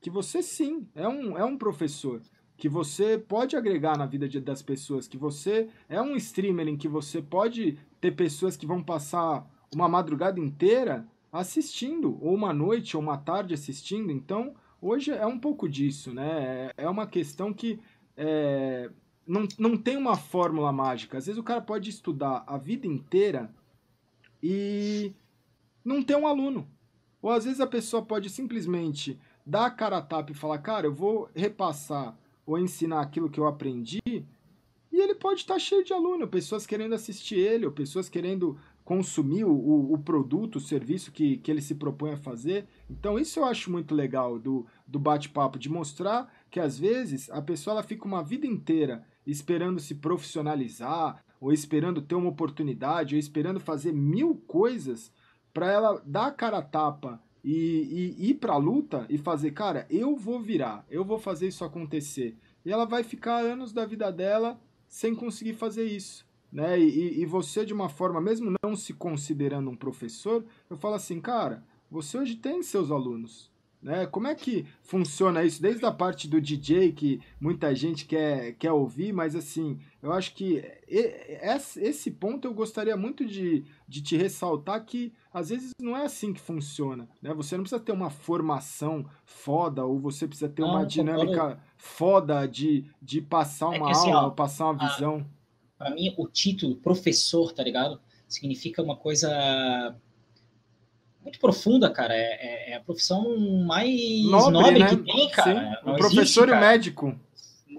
que 0.01 0.11
você 0.11 0.43
sim 0.43 0.89
é 0.95 1.09
um, 1.09 1.37
é 1.37 1.45
um 1.45 1.57
professor, 1.57 2.21
que 2.57 2.69
você 2.69 3.19
pode 3.19 3.57
agregar 3.57 3.97
na 3.97 4.07
vida 4.07 4.29
de, 4.29 4.41
das 4.41 4.63
pessoas, 4.63 5.07
que 5.07 5.17
você 5.17 5.69
é 5.89 6.01
um 6.01 6.17
streamer 6.17 6.69
em 6.69 6.77
que 6.77 6.89
você 6.89 7.23
pode 7.23 7.79
ter 8.01 8.13
pessoas 8.13 8.57
que 8.57 8.67
vão 8.67 8.83
passar 8.83 9.49
uma 9.75 9.89
madrugada 9.89 10.41
inteira 10.41 11.07
assistindo, 11.31 12.19
ou 12.21 12.35
uma 12.35 12.53
noite, 12.53 12.97
ou 12.97 13.03
uma 13.03 13.19
tarde 13.19 13.55
assistindo, 13.55 14.11
então 14.11 14.55
Hoje 14.81 15.11
é 15.11 15.27
um 15.27 15.39
pouco 15.39 15.69
disso, 15.69 16.15
né? 16.15 16.73
É, 16.77 16.85
é 16.85 16.89
uma 16.89 17.07
questão 17.07 17.53
que 17.53 17.81
é, 18.17 18.89
não, 19.27 19.47
não 19.59 19.77
tem 19.77 19.97
uma 19.97 20.17
fórmula 20.17 20.73
mágica. 20.73 21.19
Às 21.19 21.27
vezes 21.27 21.39
o 21.39 21.45
cara 21.45 21.61
pode 21.61 21.91
estudar 21.91 22.45
a 22.47 22.57
vida 22.57 22.87
inteira 22.87 23.53
e 24.41 25.13
não 25.85 26.03
ter 26.03 26.17
um 26.17 26.29
aluno. 26.29 26.69
Ou 27.21 27.31
às 27.31 27.45
vezes 27.45 27.61
a 27.61 27.67
pessoa 27.67 28.03
pode 28.03 28.31
simplesmente 28.31 29.19
dar 29.45 29.67
a 29.67 29.71
cara 29.71 29.99
a 29.99 30.03
tapa 30.03 30.33
e 30.33 30.35
falar, 30.35 30.59
cara, 30.59 30.87
eu 30.87 30.95
vou 30.95 31.29
repassar 31.35 32.17
ou 32.47 32.59
ensinar 32.59 33.01
aquilo 33.01 33.29
que 33.29 33.39
eu 33.39 33.47
aprendi, 33.47 34.01
e 34.91 35.01
ele 35.01 35.15
pode 35.15 35.41
estar 35.41 35.59
cheio 35.59 35.85
de 35.85 35.93
aluno, 35.93 36.27
pessoas 36.27 36.67
querendo 36.67 36.95
assistir 36.95 37.37
ele, 37.37 37.67
ou 37.67 37.73
pessoas 37.73 38.09
querendo 38.09 38.59
consumir 38.85 39.45
o, 39.45 39.93
o 39.93 39.99
produto, 39.99 40.57
o 40.57 40.61
serviço 40.61 41.13
que, 41.13 41.37
que 41.37 41.51
ele 41.51 41.61
se 41.61 41.75
propõe 41.75 42.13
a 42.13 42.17
fazer. 42.17 42.67
Então, 42.91 43.19
isso 43.19 43.39
eu 43.39 43.45
acho 43.45 43.71
muito 43.71 43.95
legal 43.95 44.39
do, 44.39 44.67
do 44.87 44.99
bate-papo, 44.99 45.59
de 45.59 45.69
mostrar 45.69 46.33
que 46.51 46.59
às 46.59 46.79
vezes 46.79 47.29
a 47.31 47.43
pessoa 47.43 47.75
ela 47.75 47.83
fica 47.83 48.07
uma 48.07 48.23
vida 48.25 48.47
inteira 48.47 49.05
esperando 49.27 49.79
se 49.79 49.95
profissionalizar, 49.95 51.23
ou 51.39 51.53
esperando 51.53 52.01
ter 52.01 52.15
uma 52.15 52.31
oportunidade, 52.31 53.15
ou 53.15 53.19
esperando 53.19 53.61
fazer 53.61 53.93
mil 53.93 54.35
coisas 54.47 55.13
para 55.59 55.73
ela 55.73 56.01
dar 56.07 56.27
a 56.27 56.31
cara 56.31 56.59
a 56.59 56.63
tapa 56.63 57.21
e, 57.43 58.15
e 58.17 58.31
ir 58.31 58.35
para 58.35 58.53
a 58.53 58.59
luta 58.59 59.05
e 59.09 59.19
fazer, 59.19 59.51
cara, 59.51 59.87
eu 59.91 60.15
vou 60.15 60.39
virar, 60.39 60.87
eu 60.89 61.05
vou 61.05 61.19
fazer 61.19 61.49
isso 61.49 61.65
acontecer. 61.65 62.37
E 62.65 62.71
ela 62.71 62.85
vai 62.85 63.03
ficar 63.03 63.39
anos 63.39 63.73
da 63.73 63.85
vida 63.85 64.13
dela 64.13 64.61
sem 64.87 65.17
conseguir 65.17 65.55
fazer 65.55 65.85
isso 65.85 66.29
né? 66.53 66.79
E, 66.79 67.21
e 67.21 67.27
você, 67.27 67.65
de 67.65 67.75
uma 67.75 67.89
forma, 67.89 68.21
mesmo 68.21 68.55
não 68.63 68.75
se 68.75 68.93
considerando 68.95 69.71
um 69.71 69.77
professor, 69.77 70.45
eu 70.69 70.77
falo 70.77 70.95
assim, 70.95 71.21
cara, 71.21 71.63
você 71.91 72.19
hoje 72.19 72.37
tem 72.37 72.63
seus 72.63 72.91
alunos. 72.91 73.51
Né? 73.81 74.07
Como 74.07 74.27
é 74.27 74.35
que 74.35 74.67
funciona 74.83 75.45
isso? 75.45 75.63
Desde 75.63 75.85
a 75.85 75.93
parte 75.93 76.27
do 76.27 76.41
DJ, 76.41 76.93
que 76.93 77.21
muita 77.41 77.73
gente 77.75 78.07
quer, 78.07 78.55
quer 78.55 78.73
ouvir, 78.73 79.13
mas 79.13 79.37
assim, 79.37 79.79
eu 80.03 80.13
acho 80.13 80.35
que 80.35 80.65
esse 81.77 82.11
ponto 82.11 82.49
eu 82.49 82.55
gostaria 82.55 82.97
muito 82.97 83.25
de, 83.25 83.65
de 83.87 84.03
te 84.03 84.17
ressaltar 84.17 84.85
que 84.85 85.13
às 85.39 85.49
vezes 85.51 85.71
não 85.81 85.97
é 85.97 86.05
assim 86.05 86.33
que 86.33 86.41
funciona. 86.41 87.09
Né? 87.23 87.33
Você 87.35 87.57
não 87.57 87.63
precisa 87.63 87.81
ter 87.81 87.93
uma 87.93 88.11
formação 88.11 89.07
foda, 89.25 89.85
ou 89.85 89.99
você 89.99 90.27
precisa 90.27 90.49
ter 90.49 90.63
não, 90.63 90.71
uma 90.71 90.85
dinâmica 90.85 91.59
foda 91.77 92.47
de, 92.47 92.85
de 93.01 93.21
passar 93.23 93.75
é 93.75 93.79
uma 93.79 93.89
é 93.89 93.93
assim, 93.93 94.11
aula, 94.11 94.29
ó, 94.29 94.31
passar 94.31 94.71
uma 94.71 94.89
visão. 94.89 95.25
Para 95.79 95.91
mim, 95.91 96.13
o 96.17 96.27
título 96.27 96.77
professor, 96.77 97.53
tá 97.53 97.63
ligado? 97.63 98.01
Significa 98.27 98.83
uma 98.83 98.97
coisa 98.97 99.97
muito 101.23 101.39
profunda, 101.39 101.89
cara. 101.91 102.15
É, 102.15 102.21
é, 102.21 102.71
é 102.73 102.77
a 102.77 102.81
profissão 102.81 103.39
mais 103.65 104.25
nobre, 104.25 104.53
nobre 104.53 104.79
né? 104.81 104.89
que 104.89 104.97
tem, 104.97 105.31
cara. 105.31 105.81
o 105.83 105.95
professor 105.95 106.21
existe, 106.21 106.41
e 106.41 106.53
o 106.53 106.61
médico. 106.61 107.21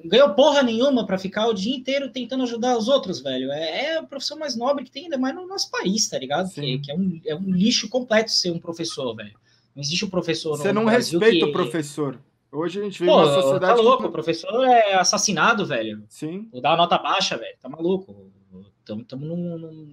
Ganhou 0.05 0.33
porra 0.33 0.63
nenhuma 0.63 1.05
para 1.05 1.17
ficar 1.17 1.47
o 1.47 1.53
dia 1.53 1.75
inteiro 1.75 2.09
tentando 2.09 2.43
ajudar 2.43 2.77
os 2.77 2.87
outros, 2.87 3.21
velho. 3.21 3.51
É, 3.51 3.85
é, 3.85 3.97
a 3.97 4.03
profissão 4.03 4.37
mais 4.37 4.55
nobre 4.55 4.85
que 4.85 4.91
tem, 4.91 5.05
ainda 5.05 5.17
mais 5.17 5.35
no 5.35 5.47
nosso 5.47 5.69
país, 5.69 6.07
tá 6.07 6.17
ligado? 6.17 6.49
Que, 6.51 6.79
que, 6.79 6.91
é, 6.91 6.95
um, 6.95 7.21
é 7.25 7.35
um 7.35 7.51
lixo 7.51 7.89
completo 7.89 8.31
ser 8.31 8.51
um 8.51 8.59
professor, 8.59 9.15
velho. 9.15 9.33
Não 9.75 9.81
existe 9.81 10.05
um 10.05 10.09
professor 10.09 10.57
Você 10.57 10.73
não 10.73 10.85
Brasil 10.85 11.19
respeita 11.19 11.45
que... 11.45 11.51
o 11.51 11.53
professor. 11.53 12.19
Hoje 12.51 12.79
a 12.79 12.83
gente 12.83 12.99
vive 12.99 13.11
Pô, 13.11 13.17
uma 13.17 13.41
sociedade. 13.41 13.75
Tá 13.77 13.81
louco, 13.81 14.03
que... 14.03 14.09
o 14.09 14.11
professor 14.11 14.63
é 14.65 14.95
assassinado, 14.95 15.65
velho. 15.65 16.03
Sim. 16.09 16.49
Dar 16.61 16.71
uma 16.71 16.77
nota 16.77 16.97
baixa, 16.97 17.37
velho. 17.37 17.55
Tá 17.61 17.69
maluco. 17.69 18.31
Estamos 18.97 19.29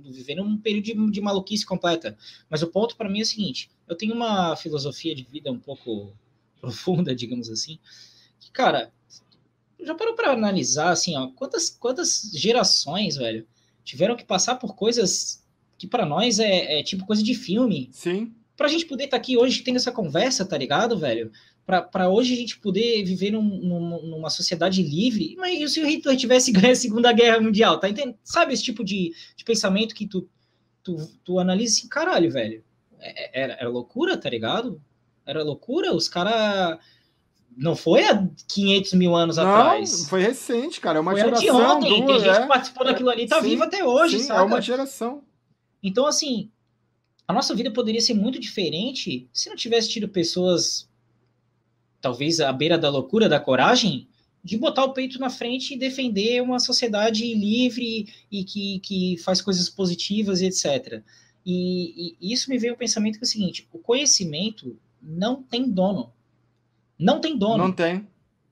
vivendo 0.07 0.43
um 0.43 0.57
período 0.57 0.85
de, 0.85 1.11
de, 1.11 1.21
maluquice 1.21 1.67
completa. 1.67 2.17
Mas 2.49 2.63
o 2.63 2.67
ponto 2.69 2.97
para 2.97 3.11
mim 3.11 3.19
é 3.19 3.23
o 3.23 3.27
seguinte: 3.27 3.71
eu 3.87 3.95
tenho 3.95 4.15
uma 4.15 4.57
filosofia 4.57 5.15
de 5.15 5.23
vida 5.23 5.53
um 5.53 5.59
pouco 5.59 6.15
profunda, 6.59 7.15
digamos 7.15 7.51
assim, 7.51 7.79
que, 8.41 8.51
cara, 8.51 8.91
já 9.81 9.95
parou 9.95 10.15
para 10.15 10.33
analisar, 10.33 10.91
assim, 10.91 11.17
ó, 11.17 11.29
quantas, 11.29 11.71
quantas 11.71 12.31
gerações, 12.35 13.17
velho, 13.17 13.47
tiveram 13.85 14.17
que 14.17 14.25
passar 14.25 14.57
por 14.57 14.75
coisas 14.75 15.45
que 15.79 15.87
para 15.87 16.07
nós 16.07 16.39
é, 16.39 16.81
é, 16.81 16.83
tipo 16.83 17.07
coisa 17.07 17.23
de 17.23 17.35
filme. 17.35 17.89
Sim. 17.93 18.35
Pra 18.57 18.69
gente 18.69 18.87
poder 18.87 19.05
estar 19.05 19.17
tá 19.17 19.21
aqui 19.21 19.37
hoje 19.37 19.63
tendo 19.63 19.77
essa 19.77 19.93
conversa, 19.93 20.45
tá 20.45 20.57
ligado, 20.57 20.99
velho? 20.99 21.31
para 21.67 22.09
hoje 22.09 22.33
a 22.33 22.37
gente 22.37 22.61
poder 22.61 23.03
viver 23.03 23.33
num, 23.33 23.43
num, 23.43 24.03
numa 24.03 24.31
sociedade 24.31 24.81
livre, 24.83 25.35
mas 25.37 25.73
se 25.73 25.81
o 25.81 25.87
Hitler 25.87 26.17
tivesse 26.17 26.53
ganho 26.53 26.73
a 26.73 26.77
Segunda 26.77 27.13
Guerra 27.13 27.41
Mundial, 27.41 27.81
tá 27.81 27.89
entendendo? 27.89 28.17
Sabe 28.23 28.55
esse 28.55 28.63
tipo 28.63 28.85
de, 28.85 29.13
de 29.37 29.45
pensamento 29.45 29.93
que 29.93 30.07
tu, 30.07 30.29
tu, 30.83 30.97
tu 31.25 31.41
analisa 31.41 31.75
assim, 31.75 31.89
caralho, 31.89 32.31
velho, 32.31 32.63
é, 33.01 33.41
é, 33.41 33.43
era, 33.43 33.53
era 33.55 33.69
loucura, 33.69 34.17
tá 34.17 34.31
ligado? 34.31 34.81
Era 35.27 35.43
loucura, 35.43 35.93
os 35.93 36.09
caras... 36.09 36.79
Não 37.57 37.75
foi 37.75 38.05
há 38.05 38.29
500 38.49 38.93
mil 38.93 39.17
anos 39.17 39.39
não, 39.39 39.49
atrás. 39.49 40.07
foi 40.09 40.21
recente, 40.21 40.79
cara. 40.79 40.99
É 40.99 41.01
uma 41.01 41.13
foi 41.13 41.21
geração. 41.23 41.79
Ontem. 41.79 42.05
Duas, 42.05 42.23
Tem 42.23 42.31
gente 42.31 42.39
é, 42.39 42.43
que 42.43 42.49
participou 42.49 42.85
daquilo 42.85 43.09
ali, 43.09 43.27
tá 43.27 43.41
sim, 43.41 43.49
vivo 43.49 43.65
até 43.65 43.83
hoje, 43.83 44.19
sim, 44.19 44.27
sabe? 44.27 44.41
É 44.41 44.45
uma 44.45 44.61
geração. 44.61 45.23
Então, 45.83 46.07
assim, 46.07 46.51
a 47.27 47.33
nossa 47.33 47.55
vida 47.55 47.71
poderia 47.71 48.01
ser 48.01 48.15
muito 48.15 48.39
diferente 48.39 49.29
se 49.33 49.49
não 49.49 49.57
tivesse 49.57 49.89
tido 49.89 50.09
pessoas 50.09 50.89
talvez 52.01 52.41
à 52.41 52.53
beira 52.53 52.79
da 52.79 52.91
loucura, 52.91 53.29
da 53.29 53.41
coragem, 53.41 54.07
de 54.45 54.57
botar 54.57 54.85
o 54.85 54.93
peito 54.93 55.19
na 55.19 55.29
frente 55.29 55.75
e 55.75 55.79
defender 55.79 56.41
uma 56.41 56.61
sociedade 56.61 57.35
livre 57.35 58.07
e 58.31 58.45
que, 58.45 58.79
que 58.81 59.17
faz 59.19 59.43
coisas 59.43 59.69
positivas 59.69 60.41
e 60.41 60.47
etc. 60.47 61.03
E, 61.45 62.17
e 62.21 62.33
isso 62.33 62.49
me 62.49 62.59
veio 62.59 62.75
o 62.75 62.77
pensamento 62.77 63.19
que 63.19 63.25
é 63.25 63.27
o 63.27 63.29
seguinte: 63.29 63.69
o 63.73 63.79
conhecimento 63.79 64.79
não 65.03 65.43
tem 65.43 65.69
dono. 65.69 66.13
Não 66.99 67.21
tem 67.21 67.37
dono. 67.37 67.59
Não 67.65 67.73
tem. 67.73 68.07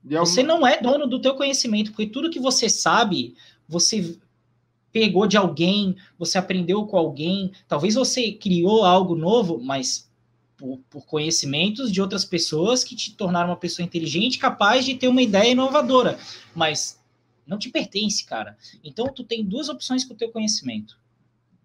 Você 0.05 0.43
não 0.43 0.67
é 0.67 0.81
dono 0.81 1.07
do 1.07 1.21
teu 1.21 1.35
conhecimento, 1.35 1.91
porque 1.91 2.07
tudo 2.07 2.31
que 2.31 2.39
você 2.39 2.69
sabe, 2.69 3.35
você 3.67 4.19
pegou 4.93 5.27
de 5.27 5.37
alguém, 5.37 5.97
você 6.19 6.37
aprendeu 6.37 6.87
com 6.87 6.97
alguém, 6.97 7.53
talvez 7.67 7.95
você 7.95 8.33
criou 8.33 8.85
algo 8.85 9.17
novo, 9.17 9.59
mas 9.59 10.09
por, 10.57 10.79
por, 10.91 11.07
conhecimentos 11.07 11.91
de 11.91 12.01
outras 12.01 12.25
pessoas 12.25 12.85
que 12.85 12.95
te 12.95 13.15
tornaram 13.15 13.51
uma 13.51 13.57
pessoa 13.57 13.85
inteligente, 13.85 14.39
capaz 14.39 14.85
de 14.85 14.95
ter 14.95 15.09
uma 15.09 15.23
ideia 15.23 15.51
inovadora, 15.51 16.19
mas 16.55 17.03
não 17.47 17.59
te 17.59 17.71
pertence, 17.71 18.25
cara. 18.25 18.57
Então 18.85 19.07
tu 19.13 19.25
tem 19.25 19.45
duas 19.45 19.69
opções 19.69 20.05
com 20.05 20.15
o 20.15 20.17
teu 20.17 20.31
conhecimento: 20.31 20.99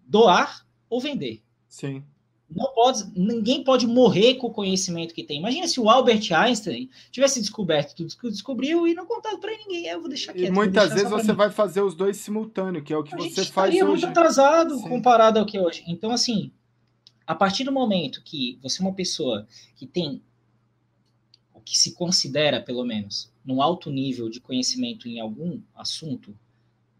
doar 0.06 0.66
ou 0.88 1.00
vender. 1.00 1.42
Sim. 1.68 2.02
Não 2.50 2.72
pode, 2.74 3.04
ninguém 3.14 3.62
pode 3.62 3.86
morrer 3.86 4.34
com 4.34 4.48
o 4.48 4.52
conhecimento 4.52 5.14
que 5.14 5.22
tem. 5.22 5.38
Imagina 5.38 5.68
se 5.68 5.78
o 5.78 5.88
Albert 5.88 6.32
Einstein 6.32 6.90
tivesse 7.12 7.40
descoberto 7.40 7.94
tudo 7.94 8.16
que 8.16 8.28
descobriu 8.28 8.88
e 8.88 8.94
não 8.94 9.06
contado 9.06 9.38
para 9.38 9.56
ninguém. 9.56 9.86
Eu 9.86 10.00
vou 10.00 10.08
deixar 10.08 10.32
quieto. 10.32 10.48
E 10.48 10.50
muitas 10.50 10.92
vezes 10.92 11.08
você 11.08 11.30
mim. 11.30 11.38
vai 11.38 11.50
fazer 11.50 11.80
os 11.80 11.94
dois 11.94 12.16
simultâneo, 12.16 12.82
que 12.82 12.92
é 12.92 12.96
o 12.96 13.04
que 13.04 13.14
A 13.14 13.18
você 13.18 13.44
faz 13.44 13.72
hoje. 13.72 13.84
muito 13.84 14.06
atrasado 14.06 14.76
Sim. 14.76 14.88
comparado 14.88 15.38
ao 15.38 15.46
que 15.46 15.56
é 15.56 15.62
hoje. 15.62 15.84
Então 15.86 16.10
assim, 16.10 16.50
a 17.24 17.34
partir 17.36 17.62
do 17.62 17.70
momento 17.70 18.20
que 18.24 18.58
você 18.60 18.82
é 18.82 18.84
uma 18.84 18.94
pessoa 18.94 19.46
que 19.76 19.86
tem 19.86 20.20
o 21.54 21.60
que 21.60 21.78
se 21.78 21.92
considera, 21.92 22.60
pelo 22.60 22.84
menos, 22.84 23.32
num 23.44 23.62
alto 23.62 23.90
nível 23.92 24.28
de 24.28 24.40
conhecimento 24.40 25.06
em 25.06 25.20
algum 25.20 25.60
assunto, 25.74 26.36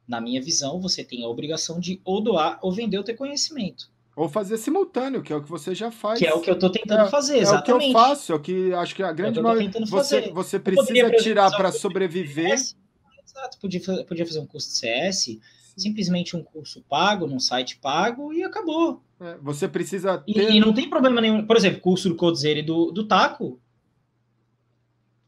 na 0.07 0.21
minha 0.21 0.41
visão, 0.41 0.81
você 0.81 1.03
tem 1.03 1.25
a 1.25 1.29
obrigação 1.29 1.81
de 1.81 2.01
ou 2.05 2.21
doar 2.21 2.61
ou 2.63 2.71
vender 2.71 2.99
o 2.99 3.03
teu 3.05 3.17
conhecimento. 3.17 3.91
Ou 4.21 4.29
fazer 4.29 4.59
simultâneo, 4.59 5.23
que 5.23 5.33
é 5.33 5.37
o 5.37 5.43
que 5.43 5.49
você 5.49 5.75
já 5.75 5.91
faz. 5.91 6.19
Que 6.19 6.27
é 6.27 6.35
o 6.35 6.43
que 6.43 6.51
eu 6.51 6.55
estou 6.55 6.69
tentando 6.69 7.05
é, 7.05 7.09
fazer, 7.09 7.39
exatamente. 7.39 7.71
É 7.71 7.75
o 7.75 7.79
que 7.79 7.87
eu 7.87 7.93
faço, 7.93 8.33
é 8.33 8.35
o 8.35 8.39
que 8.39 8.75
acho 8.75 8.95
que 8.95 9.03
a 9.03 9.13
grande 9.15 9.41
maioria. 9.41 9.71
Você, 9.87 10.31
você 10.31 10.59
precisa 10.59 11.11
tirar 11.13 11.51
para 11.53 11.73
sobreviver. 11.73 12.53
Exato, 12.53 13.59
podia, 13.59 13.81
podia 14.05 14.27
fazer 14.27 14.41
um 14.41 14.47
curso 14.47 14.69
de 14.69 14.77
CS, 14.77 15.39
simplesmente 15.75 16.37
um 16.37 16.43
curso 16.43 16.85
pago, 16.87 17.27
num 17.27 17.41
site 17.41 17.79
pago 17.79 18.31
e 18.31 18.43
acabou. 18.43 19.03
É, 19.19 19.39
você 19.41 19.67
precisa 19.67 20.19
ter... 20.19 20.51
e, 20.51 20.57
e, 20.59 20.61
não 20.61 20.75
tem 20.75 20.91
problema 20.91 21.19
nenhum. 21.23 21.47
Por 21.47 21.57
exemplo, 21.57 21.81
curso 21.81 22.11
do 22.11 22.15
Codezera 22.15 22.59
e 22.59 22.63
do, 22.63 22.93
do 22.93 23.09
Taco. 23.09 23.59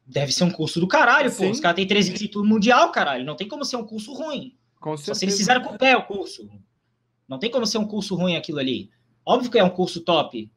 deve 0.06 0.32
ser 0.32 0.44
um 0.44 0.50
curso 0.50 0.78
do 0.78 0.86
caralho, 0.86 1.30
Sim. 1.30 1.46
pô. 1.46 1.50
Os 1.50 1.60
caras 1.60 1.76
têm 1.76 1.86
13 1.86 2.12
títulos 2.12 2.46
mundial, 2.46 2.92
caralho. 2.92 3.24
Não 3.24 3.36
tem 3.36 3.48
como 3.48 3.64
ser 3.64 3.76
um 3.76 3.86
curso 3.86 4.12
ruim. 4.12 4.54
Com 4.78 4.98
certeza. 4.98 5.14
Só 5.14 5.18
se 5.18 5.24
eles 5.24 5.38
fizeram 5.38 5.62
com 5.62 5.76
o 5.76 5.78
pé 5.78 5.96
o 5.96 6.02
curso. 6.02 6.46
Não 7.28 7.38
tem 7.38 7.50
como 7.50 7.66
ser 7.66 7.78
um 7.78 7.86
curso 7.86 8.14
ruim 8.14 8.36
aquilo 8.36 8.58
ali. 8.58 8.90
Óbvio 9.24 9.50
que 9.50 9.58
é 9.58 9.64
um 9.64 9.70
curso 9.70 10.00
top. 10.00 10.50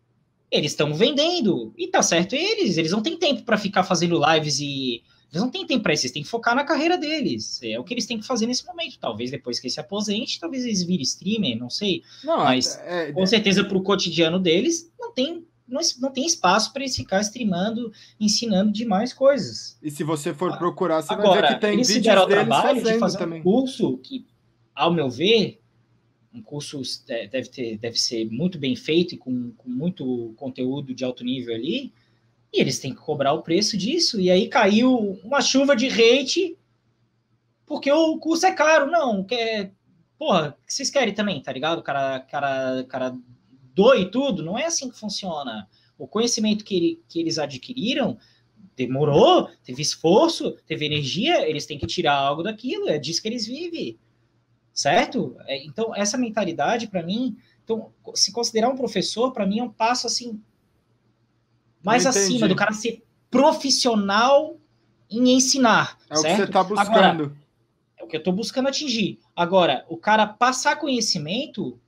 Eles 0.52 0.72
estão 0.72 0.94
vendendo. 0.94 1.74
E 1.78 1.88
tá 1.88 2.02
certo 2.02 2.34
eles. 2.34 2.78
Eles 2.78 2.92
não 2.92 3.02
têm 3.02 3.18
tempo 3.18 3.44
para 3.44 3.58
ficar 3.58 3.84
fazendo 3.84 4.20
lives 4.34 4.60
e. 4.60 5.04
Eles 5.32 5.42
não 5.42 5.50
têm 5.50 5.66
tempo 5.66 5.84
para 5.84 5.94
isso. 5.94 6.04
Eles 6.04 6.14
têm 6.14 6.24
que 6.24 6.30
focar 6.30 6.56
na 6.56 6.64
carreira 6.64 6.98
deles. 6.98 7.60
É 7.64 7.80
o 7.80 7.84
que 7.84 7.94
eles 7.94 8.06
têm 8.06 8.20
que 8.20 8.26
fazer 8.26 8.46
nesse 8.46 8.66
momento. 8.66 8.98
Talvez 9.00 9.32
depois 9.32 9.60
que 9.60 9.68
ele 9.68 9.74
se 9.74 9.80
aposente, 9.80 10.40
talvez 10.40 10.64
eles 10.64 10.84
virem 10.84 11.04
streamer, 11.04 11.58
não 11.58 11.70
sei. 11.70 12.04
Não, 12.24 12.38
Mas 12.38 12.78
é, 12.80 13.10
é, 13.10 13.12
com 13.12 13.26
certeza 13.26 13.64
para 13.64 13.78
o 13.78 13.84
cotidiano 13.84 14.40
deles, 14.40 14.92
não 15.00 15.14
tem 15.14 15.46
não, 15.68 15.82
não 16.00 16.12
tem 16.12 16.26
espaço 16.26 16.72
para 16.72 16.84
eles 16.84 16.96
ficar 16.96 17.22
streamando, 17.22 17.92
ensinando 18.20 18.72
demais 18.72 19.12
coisas. 19.14 19.78
E 19.82 19.90
se 19.90 20.04
você 20.04 20.34
for 20.34 20.58
procurar, 20.58 21.02
você 21.02 21.12
Agora, 21.12 21.42
vai 21.42 21.50
ver 21.50 21.56
que 21.56 21.62
tem 21.62 21.74
eles 21.74 21.88
vídeos 21.88 22.16
deles 22.16 22.28
trabalho 22.28 22.84
de 22.84 23.00
fazer 23.00 23.18
também. 23.18 23.40
um 23.40 23.44
curso 23.44 23.98
que, 23.98 24.28
ao 24.76 24.94
meu 24.94 25.10
ver, 25.10 25.60
um 26.36 26.42
curso 26.42 26.82
deve, 27.08 27.50
ter, 27.50 27.78
deve 27.78 27.98
ser 27.98 28.30
muito 28.30 28.60
bem 28.60 28.76
feito 28.76 29.16
e 29.16 29.18
com, 29.18 29.52
com 29.52 29.70
muito 29.70 30.34
conteúdo 30.36 30.94
de 30.94 31.06
alto 31.06 31.24
nível 31.24 31.56
ali, 31.56 31.94
e 32.52 32.60
eles 32.60 32.80
têm 32.80 32.94
que 32.94 33.02
cobrar 33.02 33.34
o 33.34 33.42
preço 33.42 33.78
disso. 33.78 34.20
E 34.20 34.30
aí 34.30 34.48
caiu 34.48 35.20
uma 35.24 35.42
chuva 35.42 35.76
de 35.76 35.88
hate 35.88 36.58
porque 37.66 37.92
o 37.92 38.18
curso 38.18 38.46
é 38.46 38.52
caro. 38.54 38.90
Não, 38.90 39.24
que 39.24 39.36
é, 39.36 39.72
porra, 40.18 40.58
que 40.66 40.74
vocês 40.74 40.90
querem 40.90 41.14
também, 41.14 41.42
tá 41.42 41.52
ligado? 41.52 41.80
O 41.80 41.84
cara, 41.84 42.20
cara, 42.22 42.86
cara 42.88 43.18
doe 43.74 44.10
tudo, 44.10 44.44
não 44.44 44.58
é 44.58 44.66
assim 44.66 44.90
que 44.90 44.98
funciona. 44.98 45.68
O 45.98 46.08
conhecimento 46.08 46.64
que, 46.64 46.76
ele, 46.76 47.04
que 47.10 47.20
eles 47.20 47.38
adquiriram 47.38 48.18
demorou, 48.76 49.50
teve 49.64 49.82
esforço, 49.82 50.52
teve 50.66 50.86
energia, 50.86 51.48
eles 51.50 51.66
têm 51.66 51.80
que 51.80 51.88
tirar 51.88 52.16
algo 52.16 52.44
daquilo, 52.44 52.90
é 52.90 52.98
disso 52.98 53.22
que 53.22 53.28
eles 53.28 53.46
vivem, 53.48 53.98
certo? 54.76 55.38
É, 55.48 55.66
então, 55.66 55.96
essa 55.96 56.18
mentalidade, 56.18 56.88
para 56.88 57.02
mim, 57.02 57.38
então, 57.64 57.92
se 58.14 58.32
considerar 58.32 58.70
um 58.70 58.76
professor, 58.76 59.32
para 59.32 59.48
mim 59.48 59.60
é 59.60 59.64
um 59.64 59.72
passo 59.72 60.06
assim, 60.06 60.40
mais 61.82 62.06
acima 62.06 62.48
do 62.48 62.56
cara 62.56 62.74
ser 62.74 63.04
profissional 63.32 64.60
em 65.10 65.32
ensinar. 65.32 65.98
É 66.10 66.16
certo? 66.16 66.26
o 66.26 66.30
que 66.30 66.36
você 66.36 66.44
está 66.44 66.64
buscando. 66.64 66.92
Agora, 66.92 67.32
é 67.98 68.04
o 68.04 68.08
que 68.08 68.16
eu 68.18 68.20
estou 68.20 68.34
buscando 68.34 68.68
atingir. 68.68 69.20
Agora, 69.36 69.86
o 69.88 69.98
cara 69.98 70.28
passar 70.28 70.76
conhecimento 70.76 71.80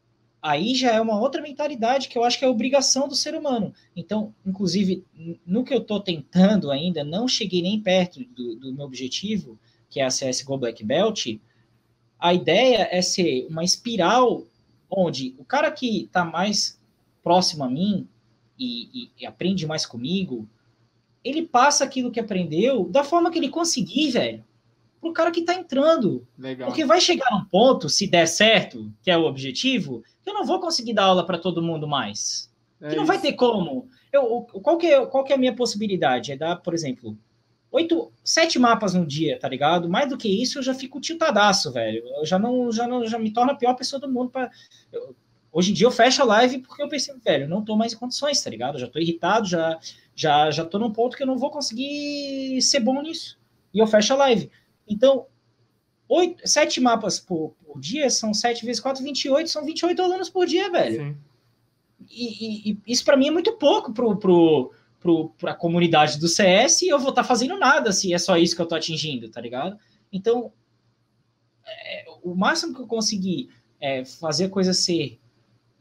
aí 0.42 0.74
já 0.74 0.92
é 0.92 1.02
uma 1.02 1.20
outra 1.20 1.42
mentalidade 1.42 2.08
que 2.08 2.18
eu 2.18 2.24
acho 2.24 2.40
que 2.40 2.46
é 2.46 2.48
obrigação 2.48 3.08
do 3.08 3.16
ser 3.16 3.36
humano. 3.36 3.74
Então, 3.96 4.34
inclusive, 4.46 5.04
no 5.46 5.64
que 5.64 5.74
eu 5.74 5.80
estou 5.80 6.00
tentando 6.00 6.72
ainda, 6.72 7.04
não 7.04 7.28
cheguei 7.28 7.62
nem 7.62 7.82
perto 7.82 8.24
do, 8.24 8.56
do 8.56 8.74
meu 8.74 8.86
objetivo, 8.86 9.60
que 9.90 10.00
é 10.00 10.06
a 10.06 10.10
CSGO 10.10 10.58
Black 10.58 10.84
Belt, 10.84 11.38
a 12.20 12.34
ideia 12.34 12.88
é 12.92 13.02
ser 13.02 13.48
uma 13.50 13.64
espiral 13.64 14.46
onde 14.90 15.36
o 15.38 15.46
cara 15.46 15.72
que 15.72 16.04
está 16.04 16.24
mais 16.24 16.80
próximo 17.24 17.64
a 17.64 17.70
mim 17.70 18.08
e, 18.58 19.04
e, 19.04 19.12
e, 19.20 19.26
aprende 19.26 19.68
mais 19.68 19.86
comigo, 19.86 20.48
ele 21.24 21.46
passa 21.46 21.84
aquilo 21.84 22.12
que 22.12 22.20
aprendeu 22.20 22.88
da 22.90 23.04
forma 23.04 23.30
que 23.30 23.38
ele 23.38 23.50
conseguir, 23.50 24.12
velho 24.12 24.44
pro 25.00 25.14
cara 25.14 25.32
que 25.32 25.42
tá 25.42 25.54
entrando. 25.54 26.28
Legal. 26.38 26.68
Porque 26.68 26.86
vai 26.86 27.00
chegar 27.00 27.34
um 27.34 27.46
ponto, 27.46 27.90
se 27.90 28.08
der 28.08 28.28
certo, 28.28 28.92
que 29.02 29.12
é 29.12 29.18
o 29.18 29.26
objetivo, 29.26 30.04
que 30.24 30.30
eu 30.30 30.34
não 30.34 30.46
vou 30.46 30.60
conseguir 30.60 30.94
dar 30.94 31.06
aula 31.06 31.26
para 31.26 31.38
todo 31.38 31.62
mundo 31.62 31.88
mais. 31.88 32.52
É 32.82 32.90
que 32.90 32.96
não 32.96 33.04
isso. 33.04 33.12
vai 33.12 33.20
ter 33.20 33.34
como. 33.34 33.88
Eu, 34.12 34.42
qual, 34.62 34.78
que 34.78 34.88
é, 34.88 35.06
qual 35.06 35.24
que 35.24 35.32
é 35.32 35.36
a 35.36 35.40
minha 35.40 35.56
possibilidade? 35.56 36.32
É 36.32 36.38
dar, 36.38 36.58
por 36.58 36.74
exemplo, 36.74 37.18
oito, 37.72 38.12
sete 38.24 38.58
mapas 38.58 38.94
no 38.94 39.06
dia, 39.06 39.40
tá 39.40 39.48
ligado? 39.48 39.90
Mais 39.90 40.10
do 40.10 40.18
que 40.18 40.28
isso, 40.28 40.60
eu 40.60 40.64
já 40.64 40.74
fico 40.74 41.02
tiltadaço, 41.02 41.72
velho. 41.72 42.04
Eu 42.18 42.26
já 42.26 42.40
não, 42.40 42.72
já 42.72 42.88
não, 42.88 43.06
já 43.06 43.20
me 43.20 43.32
torno 43.32 43.52
a 43.52 43.56
pior 43.56 43.74
pessoa 43.76 44.00
do 44.00 44.10
mundo 44.10 44.30
para 44.30 44.52
Hoje 45.52 45.72
em 45.72 45.74
dia 45.74 45.88
eu 45.88 45.92
fecho 45.92 46.22
a 46.22 46.26
live 46.26 46.60
porque 46.60 46.84
eu 46.84 46.90
pensei, 46.90 47.16
velho, 47.16 47.50
não 47.50 47.64
tô 47.64 47.76
mais 47.76 47.94
em 47.94 47.98
condições, 47.98 48.40
tá 48.42 48.50
ligado? 48.50 48.76
Eu 48.76 48.82
já 48.82 48.88
tô 48.88 49.00
irritado, 49.00 49.48
já, 49.48 49.80
já, 50.14 50.52
já 50.52 50.64
tô 50.64 50.78
num 50.78 50.92
ponto 50.92 51.18
que 51.18 51.24
eu 51.24 51.28
não 51.28 51.38
vou 51.38 51.50
conseguir 51.50 52.62
ser 52.62 52.80
bom 52.80 53.02
nisso. 53.02 53.40
E 53.74 53.80
eu 53.80 53.88
fecho 53.88 54.14
a 54.14 54.18
live. 54.18 54.52
Então, 54.88 55.26
oito, 56.08 56.48
sete 56.48 56.80
mapas 56.80 57.20
por, 57.20 57.56
por, 57.66 57.80
dia 57.80 58.10
são 58.10 58.34
7 58.34 58.66
vezes 58.66 58.82
4, 58.82 59.04
28, 59.04 59.50
são 59.50 59.66
28 59.66 60.02
alunos 60.02 60.30
por 60.30 60.46
dia, 60.46 60.70
velho. 60.70 61.18
E, 62.10 62.70
e, 62.70 62.72
e, 62.72 62.78
isso 62.86 63.04
para 63.04 63.18
mim 63.18 63.30
é 63.30 63.32
muito 63.32 63.54
pouco 63.54 63.92
pro, 63.92 64.16
pro, 64.18 64.72
pro, 65.00 65.30
pra 65.38 65.54
comunidade 65.54 66.20
do 66.20 66.28
CS 66.28 66.82
e 66.82 66.90
eu 66.90 67.00
vou 67.00 67.10
estar 67.10 67.24
tá 67.24 67.28
fazendo 67.28 67.58
nada 67.58 67.92
se 67.92 68.14
é 68.14 68.18
só 68.18 68.38
isso 68.38 68.56
que 68.56 68.62
eu 68.62 68.66
tô 68.66 68.76
atingindo, 68.76 69.30
tá 69.30 69.42
ligado? 69.42 69.78
Então, 70.12 70.52
é, 71.66 72.06
o 72.24 72.34
máximo 72.36 72.74
que 72.74 72.82
eu 72.82 72.88
conseguir 72.88 73.50
é 73.80 74.04
fazer 74.04 74.46
a 74.46 74.50
coisa 74.50 74.74
ser 74.74 75.20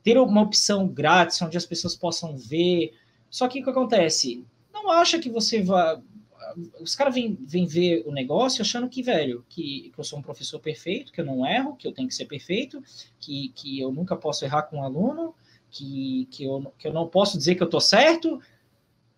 ter 0.03 0.19
uma 0.19 0.43
opção 0.43 0.87
grátis 0.87 1.41
onde 1.43 1.57
as 1.57 1.67
pessoas 1.67 1.97
possam 1.97 2.37
ver. 2.37 2.93
Só 3.29 3.49
que 3.49 3.61
o 3.61 3.65
que 3.65 3.71
acontece? 3.71 4.45
Não 4.73 4.89
acha 4.89 5.19
que 5.19 5.29
você 5.29 5.63
vai 5.63 6.01
os 6.81 6.95
caras 6.95 7.15
vêm, 7.15 7.37
vêm 7.41 7.67
ver 7.67 8.05
o 8.07 8.13
negócio 8.13 8.63
achando 8.63 8.89
que, 8.89 9.03
velho, 9.03 9.45
que, 9.49 9.91
que, 9.93 9.99
eu 9.99 10.05
sou 10.05 10.19
um 10.19 10.23
professor 10.23 10.59
perfeito, 10.61 11.13
que 11.13 11.21
eu 11.21 11.25
não 11.25 11.47
erro, 11.47 11.77
que 11.77 11.87
eu 11.87 11.93
tenho 11.93 12.09
que 12.09 12.15
ser 12.15 12.27
perfeito, 12.27 12.83
que, 13.19 13.51
que 13.55 13.81
eu 13.81 13.93
nunca 13.93 14.17
posso 14.17 14.45
errar 14.45 14.63
com 14.63 14.79
um 14.79 14.83
aluno, 14.83 15.35
que, 15.71 16.29
que, 16.31 16.45
eu, 16.45 16.73
que 16.79 16.87
eu 16.87 16.93
não 16.93 17.07
posso 17.09 17.37
dizer 17.37 17.55
que 17.55 17.63
eu 17.63 17.69
tô 17.69 17.81
certo. 17.81 18.41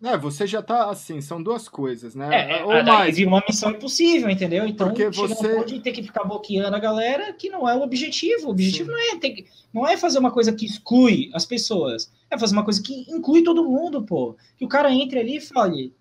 É, 0.03 0.17
você 0.17 0.47
já 0.47 0.63
tá 0.63 0.91
assim, 0.91 1.21
são 1.21 1.43
duas 1.43 1.69
coisas, 1.69 2.15
né? 2.15 2.59
É, 2.61 2.65
Ou 2.65 2.85
mais. 2.85 3.19
uma 3.19 3.43
missão 3.47 3.73
impossível, 3.73 4.31
entendeu? 4.31 4.65
Então, 4.65 4.89
Porque 4.89 5.09
você 5.09 5.57
pode 5.57 5.81
ter 5.81 5.91
que 5.91 6.05
ficar 6.05 6.23
bloqueando 6.23 6.77
a 6.77 6.79
galera, 6.79 7.33
que 7.33 7.51
não 7.51 7.69
é 7.69 7.75
o 7.75 7.83
objetivo. 7.83 8.47
O 8.47 8.51
objetivo 8.51 8.93
não 8.93 8.99
é, 8.99 9.19
ter, 9.19 9.47
não 9.75 9.87
é 9.87 9.97
fazer 9.97 10.21
uma 10.21 10.31
coisa 10.31 10.53
que 10.53 10.65
exclui 10.65 11.31
as 11.35 11.45
pessoas, 11.45 12.13
é 12.31 12.39
fazer 12.39 12.53
uma 12.53 12.65
coisa 12.65 12.81
que 12.81 13.07
inclui 13.11 13.43
todo 13.43 13.65
mundo, 13.65 14.03
pô. 14.03 14.37
Que 14.57 14.65
o 14.65 14.69
cara 14.69 14.93
entre 14.93 15.19
ali 15.19 15.39
e 15.39 15.41
fale, 15.41 15.93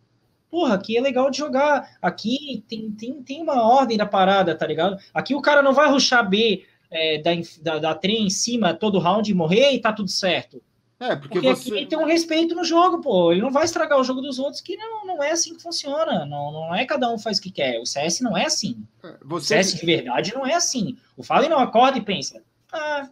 porra, 0.48 0.76
aqui 0.76 0.96
é 0.96 1.02
legal 1.02 1.32
de 1.32 1.38
jogar, 1.40 1.98
aqui 2.00 2.64
tem, 2.68 2.92
tem, 2.92 3.24
tem 3.24 3.42
uma 3.42 3.64
ordem 3.64 3.98
da 3.98 4.06
parada, 4.06 4.54
tá 4.56 4.68
ligado? 4.68 4.98
Aqui 5.12 5.34
o 5.34 5.42
cara 5.42 5.64
não 5.64 5.74
vai 5.74 5.90
ruxar 5.90 6.28
B 6.30 6.64
é, 6.92 7.20
da, 7.20 7.32
da, 7.62 7.80
da 7.80 7.96
trem 7.96 8.28
em 8.28 8.30
cima 8.30 8.76
todo 8.76 9.00
round 9.00 9.30
e 9.30 9.34
morrer 9.34 9.72
e 9.72 9.80
tá 9.80 9.92
tudo 9.92 10.12
certo. 10.12 10.62
É, 11.00 11.16
porque, 11.16 11.40
porque 11.40 11.56
você... 11.56 11.74
aqui 11.76 11.86
tem 11.86 11.98
um 11.98 12.06
respeito 12.06 12.56
no 12.56 12.64
jogo, 12.64 13.00
pô. 13.02 13.32
Ele 13.32 13.42
não 13.42 13.52
vai 13.52 13.66
estragar 13.66 14.00
o 14.00 14.04
jogo 14.04 14.22
dos 14.22 14.40
outros, 14.40 14.62
que 14.62 14.76
não, 14.76 15.06
não 15.06 15.24
é 15.24 15.32
assim 15.32 15.56
que 15.56 15.62
funciona. 15.62 16.26
Não, 16.26 16.52
não 16.52 16.76
é 16.76 16.86
cada 16.86 17.12
um 17.12 17.20
faz 17.20 17.38
o 17.38 17.42
que 17.42 17.52
quer. 17.52 17.80
O 17.80 17.86
CS 17.86 18.22
não 18.22 18.36
é 18.36 18.46
assim. 18.46 18.84
É, 19.04 19.16
você... 19.24 19.54
O 19.54 19.64
CS 19.64 19.76
de 19.76 19.86
verdade 19.86 20.34
não 20.34 20.46
é 20.46 20.56
assim. 20.56 20.98
O 21.16 21.24
Fallen 21.24 21.50
não 21.50 21.60
acorda 21.60 21.98
e 21.98 22.02
pensa, 22.02 22.42
ah, 22.72 23.08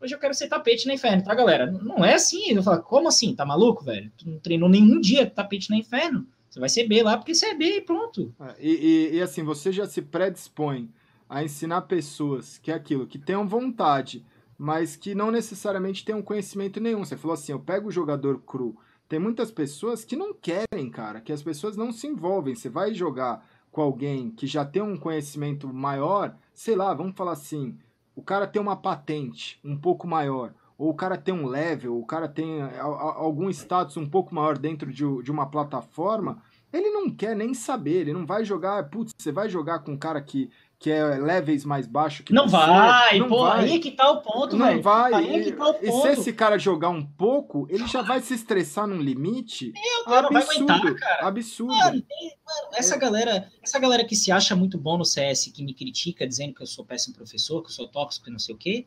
hoje 0.00 0.14
eu 0.14 0.18
quero 0.18 0.34
ser 0.34 0.48
tapete 0.48 0.86
no 0.86 0.92
inferno, 0.92 1.24
tá, 1.24 1.34
galera? 1.34 1.70
Não 1.70 2.04
é 2.04 2.14
assim. 2.14 2.52
Eu 2.52 2.62
falo, 2.62 2.82
como 2.82 3.08
assim? 3.08 3.34
Tá 3.34 3.46
maluco, 3.46 3.82
velho? 3.82 4.10
Tu 4.18 4.28
não 4.28 4.38
treinou 4.38 4.68
nenhum 4.68 5.00
dia 5.00 5.28
tapete 5.28 5.70
no 5.70 5.76
inferno. 5.76 6.26
Você 6.50 6.58
vai 6.58 6.68
ser 6.68 6.86
B 6.86 7.02
lá 7.02 7.16
porque 7.16 7.34
você 7.34 7.46
é 7.46 7.54
B 7.54 7.76
e 7.76 7.80
pronto. 7.80 8.34
É, 8.40 8.54
e, 8.58 9.10
e, 9.12 9.16
e, 9.16 9.22
assim, 9.22 9.42
você 9.42 9.70
já 9.70 9.86
se 9.86 10.02
predispõe 10.02 10.90
a 11.28 11.44
ensinar 11.44 11.82
pessoas 11.82 12.58
que 12.58 12.72
é 12.72 12.74
aquilo, 12.74 13.06
que 13.06 13.18
tenham 13.18 13.46
vontade, 13.46 14.24
mas 14.60 14.94
que 14.94 15.14
não 15.14 15.30
necessariamente 15.30 16.04
tenham 16.04 16.20
conhecimento 16.20 16.78
nenhum. 16.80 17.02
Você 17.02 17.16
falou 17.16 17.32
assim, 17.32 17.50
eu 17.50 17.58
pego 17.58 17.88
o 17.88 17.90
jogador 17.90 18.42
cru. 18.42 18.76
Tem 19.08 19.18
muitas 19.18 19.50
pessoas 19.50 20.04
que 20.04 20.14
não 20.14 20.34
querem, 20.34 20.90
cara, 20.90 21.18
que 21.18 21.32
as 21.32 21.42
pessoas 21.42 21.78
não 21.78 21.90
se 21.90 22.06
envolvem. 22.06 22.54
Você 22.54 22.68
vai 22.68 22.92
jogar 22.92 23.42
com 23.72 23.80
alguém 23.80 24.30
que 24.30 24.46
já 24.46 24.62
tem 24.62 24.82
um 24.82 24.98
conhecimento 24.98 25.66
maior, 25.66 26.36
sei 26.52 26.76
lá, 26.76 26.92
vamos 26.92 27.16
falar 27.16 27.32
assim, 27.32 27.74
o 28.14 28.20
cara 28.20 28.46
tem 28.46 28.60
uma 28.60 28.76
patente 28.76 29.58
um 29.64 29.78
pouco 29.78 30.06
maior 30.06 30.52
ou 30.76 30.90
o 30.90 30.94
cara 30.94 31.16
tem 31.16 31.32
um 31.32 31.46
level, 31.46 31.98
o 31.98 32.04
cara 32.04 32.28
tem 32.28 32.60
algum 32.80 33.48
status 33.48 33.96
um 33.96 34.08
pouco 34.08 34.34
maior 34.34 34.58
dentro 34.58 34.92
de, 34.92 35.04
de 35.22 35.30
uma 35.30 35.46
plataforma, 35.46 36.42
ele 36.70 36.90
não 36.90 37.10
quer 37.10 37.34
nem 37.34 37.54
saber, 37.54 38.00
ele 38.00 38.12
não 38.12 38.26
vai 38.26 38.44
jogar, 38.44 38.90
putz, 38.90 39.12
você 39.18 39.32
vai 39.32 39.48
jogar 39.48 39.78
com 39.80 39.92
um 39.92 39.98
cara 39.98 40.20
que, 40.20 40.50
que 40.80 40.90
é 40.90 41.04
levels 41.18 41.64
mais 41.66 41.86
baixo 41.86 42.22
que 42.22 42.32
Não 42.32 42.48
você, 42.48 42.56
vai, 42.56 43.18
não 43.18 43.28
pô, 43.28 43.44
vai. 43.44 43.64
aí 43.66 43.76
é 43.76 43.78
que 43.78 43.90
tá 43.90 44.10
o 44.10 44.22
ponto, 44.22 44.56
Não 44.56 44.66
velho. 44.66 44.82
vai. 44.82 45.12
Aí 45.12 45.36
é 45.36 45.44
que 45.44 45.52
tá 45.52 45.68
o 45.68 45.74
ponto. 45.74 45.86
E 45.86 45.92
se 45.92 46.08
esse 46.08 46.32
cara 46.32 46.58
jogar 46.58 46.88
um 46.88 47.04
pouco, 47.04 47.66
ele 47.68 47.86
já 47.86 48.00
vai 48.00 48.20
se 48.22 48.32
estressar 48.32 48.86
num 48.86 48.96
limite 48.96 49.72
Meu, 49.74 50.04
cara, 50.06 50.26
absurdo, 50.28 50.66
vai 50.66 50.76
aguentar, 50.78 50.94
cara. 50.94 51.28
absurdo. 51.28 51.74
Mano, 51.74 51.92
mano, 51.92 52.68
essa 52.72 52.94
é. 52.94 52.98
galera, 52.98 53.52
essa 53.62 53.78
galera 53.78 54.04
que 54.06 54.16
se 54.16 54.32
acha 54.32 54.56
muito 54.56 54.78
bom 54.78 54.96
no 54.96 55.04
CS, 55.04 55.52
que 55.54 55.62
me 55.62 55.74
critica 55.74 56.26
dizendo 56.26 56.54
que 56.54 56.62
eu 56.62 56.66
sou 56.66 56.82
péssimo 56.82 57.14
professor, 57.14 57.62
que 57.62 57.68
eu 57.68 57.74
sou 57.74 57.86
tóxico 57.86 58.30
e 58.30 58.32
não 58.32 58.38
sei 58.38 58.54
o 58.54 58.58
quê, 58.58 58.86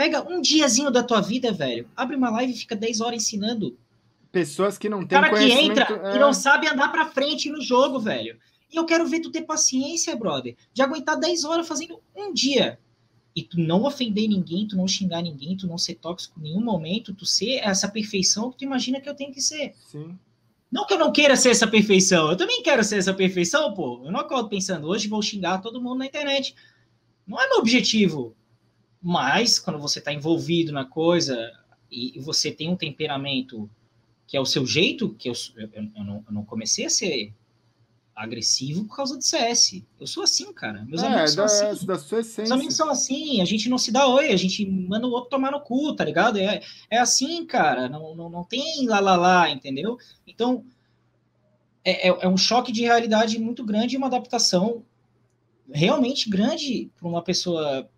Pega 0.00 0.26
um 0.26 0.40
diazinho 0.40 0.90
da 0.90 1.02
tua 1.02 1.20
vida, 1.20 1.52
velho. 1.52 1.86
Abre 1.94 2.16
uma 2.16 2.30
live 2.30 2.54
e 2.54 2.56
fica 2.56 2.74
10 2.74 3.02
horas 3.02 3.22
ensinando. 3.22 3.76
Pessoas 4.32 4.78
que 4.78 4.88
não 4.88 5.00
têm 5.00 5.08
cara 5.20 5.28
que 5.28 5.44
entra 5.44 5.84
é... 6.04 6.16
e 6.16 6.18
não 6.18 6.32
sabe 6.32 6.66
andar 6.66 6.90
pra 6.90 7.04
frente 7.10 7.50
no 7.50 7.60
jogo, 7.60 8.00
velho. 8.00 8.38
E 8.72 8.76
eu 8.76 8.84
quero 8.86 9.06
ver 9.06 9.20
tu 9.20 9.30
ter 9.30 9.42
paciência, 9.42 10.14
brother, 10.14 10.56
de 10.72 10.82
aguentar 10.82 11.18
10 11.18 11.44
horas 11.44 11.66
fazendo 11.66 12.00
um 12.14 12.32
dia. 12.32 12.78
E 13.34 13.42
tu 13.42 13.58
não 13.58 13.84
ofender 13.84 14.28
ninguém, 14.28 14.66
tu 14.66 14.76
não 14.76 14.86
xingar 14.86 15.22
ninguém, 15.22 15.56
tu 15.56 15.66
não 15.66 15.78
ser 15.78 15.96
tóxico 15.96 16.38
em 16.38 16.44
nenhum 16.44 16.60
momento, 16.60 17.14
tu 17.14 17.24
ser 17.24 17.56
essa 17.62 17.88
perfeição 17.88 18.50
que 18.50 18.58
tu 18.58 18.64
imagina 18.64 19.00
que 19.00 19.08
eu 19.08 19.14
tenho 19.14 19.32
que 19.32 19.40
ser. 19.40 19.74
Sim. 19.90 20.18
Não 20.70 20.86
que 20.86 20.94
eu 20.94 20.98
não 20.98 21.10
queira 21.10 21.34
ser 21.36 21.50
essa 21.50 21.66
perfeição, 21.66 22.30
eu 22.30 22.36
também 22.36 22.62
quero 22.62 22.84
ser 22.84 22.98
essa 22.98 23.12
perfeição, 23.12 23.74
pô. 23.74 24.02
Eu 24.04 24.12
não 24.12 24.20
acordo 24.20 24.48
pensando, 24.48 24.86
hoje 24.86 25.08
vou 25.08 25.20
xingar 25.20 25.58
todo 25.58 25.80
mundo 25.80 25.98
na 25.98 26.06
internet. 26.06 26.54
Não 27.26 27.40
é 27.40 27.48
meu 27.48 27.58
objetivo. 27.58 28.36
Mas, 29.02 29.58
quando 29.58 29.78
você 29.78 29.98
está 29.98 30.12
envolvido 30.12 30.72
na 30.72 30.84
coisa 30.84 31.50
e, 31.90 32.20
você 32.20 32.52
tem 32.52 32.68
um 32.68 32.76
temperamento 32.76 33.68
que 34.26 34.36
é 34.36 34.40
o 34.40 34.46
seu 34.46 34.64
jeito, 34.64 35.14
que 35.14 35.28
eu, 35.28 35.32
eu, 35.56 35.68
eu, 35.72 36.04
não, 36.04 36.24
eu 36.26 36.32
não 36.32 36.44
comecei 36.44 36.84
a 36.84 36.90
ser 36.90 37.32
agressivo 38.20 38.84
por 38.84 38.96
causa 38.96 39.16
do 39.16 39.22
CS. 39.22 39.82
Eu 39.98 40.06
sou 40.06 40.22
assim, 40.22 40.52
cara. 40.52 40.84
Meus 40.84 41.02
é, 41.02 41.06
amigos 41.06 41.34
da, 41.34 41.48
são 41.48 41.70
assim. 41.70 41.86
Da 41.86 41.98
sua 41.98 42.20
essência. 42.20 42.42
Meus 42.42 42.52
amigos 42.52 42.76
são 42.76 42.90
assim. 42.90 43.40
A 43.40 43.44
gente 43.44 43.68
não 43.68 43.78
se 43.78 43.90
dá 43.90 44.06
oi, 44.06 44.30
a 44.30 44.36
gente 44.36 44.64
manda 44.66 45.06
o 45.06 45.10
outro 45.10 45.30
tomar 45.30 45.50
no 45.50 45.60
cu, 45.60 45.94
tá 45.94 46.04
ligado? 46.04 46.38
É, 46.38 46.60
é 46.90 46.98
assim, 46.98 47.46
cara. 47.46 47.88
Não, 47.88 48.14
não, 48.14 48.28
não 48.28 48.44
tem 48.44 48.86
lá, 48.86 49.00
lá, 49.00 49.16
lá, 49.16 49.50
entendeu? 49.50 49.96
Então, 50.26 50.64
é, 51.82 52.08
é, 52.08 52.18
é 52.20 52.28
um 52.28 52.36
choque 52.36 52.70
de 52.70 52.82
realidade 52.82 53.38
muito 53.38 53.64
grande 53.64 53.94
e 53.94 53.98
uma 53.98 54.08
adaptação 54.08 54.84
realmente 55.72 56.28
grande 56.28 56.90
para 56.98 57.08
uma 57.08 57.22
pessoa 57.22 57.88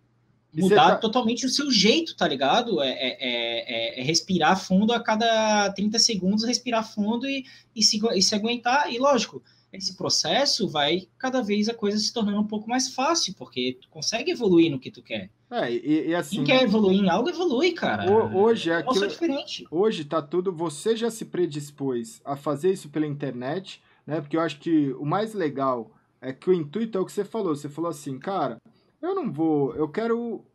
mudar 0.53 0.91
tá... 0.91 0.95
totalmente 0.97 1.45
o 1.45 1.49
seu 1.49 1.69
jeito, 1.69 2.15
tá 2.15 2.27
ligado? 2.27 2.81
É, 2.81 2.89
é, 2.91 3.17
é, 3.19 3.99
é, 3.99 4.03
respirar 4.03 4.57
fundo 4.57 4.93
a 4.93 5.01
cada 5.01 5.69
30 5.73 5.99
segundos, 5.99 6.45
respirar 6.45 6.87
fundo 6.87 7.27
e, 7.27 7.43
e, 7.75 7.83
se, 7.83 7.99
e 8.13 8.21
se 8.21 8.35
aguentar. 8.35 8.89
E 8.93 8.99
lógico, 8.99 9.43
esse 9.73 9.97
processo 9.97 10.67
vai 10.67 11.07
cada 11.17 11.41
vez 11.41 11.67
a 11.67 11.73
coisa 11.73 11.97
se 11.97 12.13
tornando 12.13 12.39
um 12.39 12.47
pouco 12.47 12.69
mais 12.69 12.93
fácil, 12.93 13.33
porque 13.35 13.77
tu 13.81 13.89
consegue 13.89 14.31
evoluir 14.31 14.71
no 14.71 14.79
que 14.79 14.91
tu 14.91 15.01
quer. 15.01 15.31
É, 15.49 15.71
e, 15.71 16.09
e 16.09 16.15
assim. 16.15 16.37
Quem 16.37 16.45
quer 16.45 16.63
evoluir 16.63 16.99
em 16.99 17.09
algo, 17.09 17.29
evolui, 17.29 17.71
cara. 17.73 18.09
Hoje 18.35 18.69
é 18.69 18.77
aquilo, 18.77 19.07
diferente. 19.07 19.67
Hoje 19.69 20.05
tá 20.05 20.21
tudo. 20.21 20.51
Você 20.51 20.95
já 20.95 21.09
se 21.09 21.25
predispôs 21.25 22.21
a 22.23 22.35
fazer 22.35 22.71
isso 22.71 22.89
pela 22.89 23.07
internet, 23.07 23.81
né? 24.05 24.21
Porque 24.21 24.37
eu 24.37 24.41
acho 24.41 24.59
que 24.59 24.93
o 24.93 25.05
mais 25.05 25.33
legal 25.33 25.91
é 26.21 26.31
que 26.31 26.49
o 26.49 26.53
intuito 26.53 26.97
é 26.97 27.01
o 27.01 27.05
que 27.05 27.11
você 27.11 27.25
falou. 27.25 27.55
Você 27.55 27.67
falou 27.67 27.89
assim, 27.89 28.17
cara, 28.17 28.61
eu 29.01 29.13
não 29.13 29.31
vou. 29.31 29.75
Eu 29.75 29.89
quero 29.89 30.45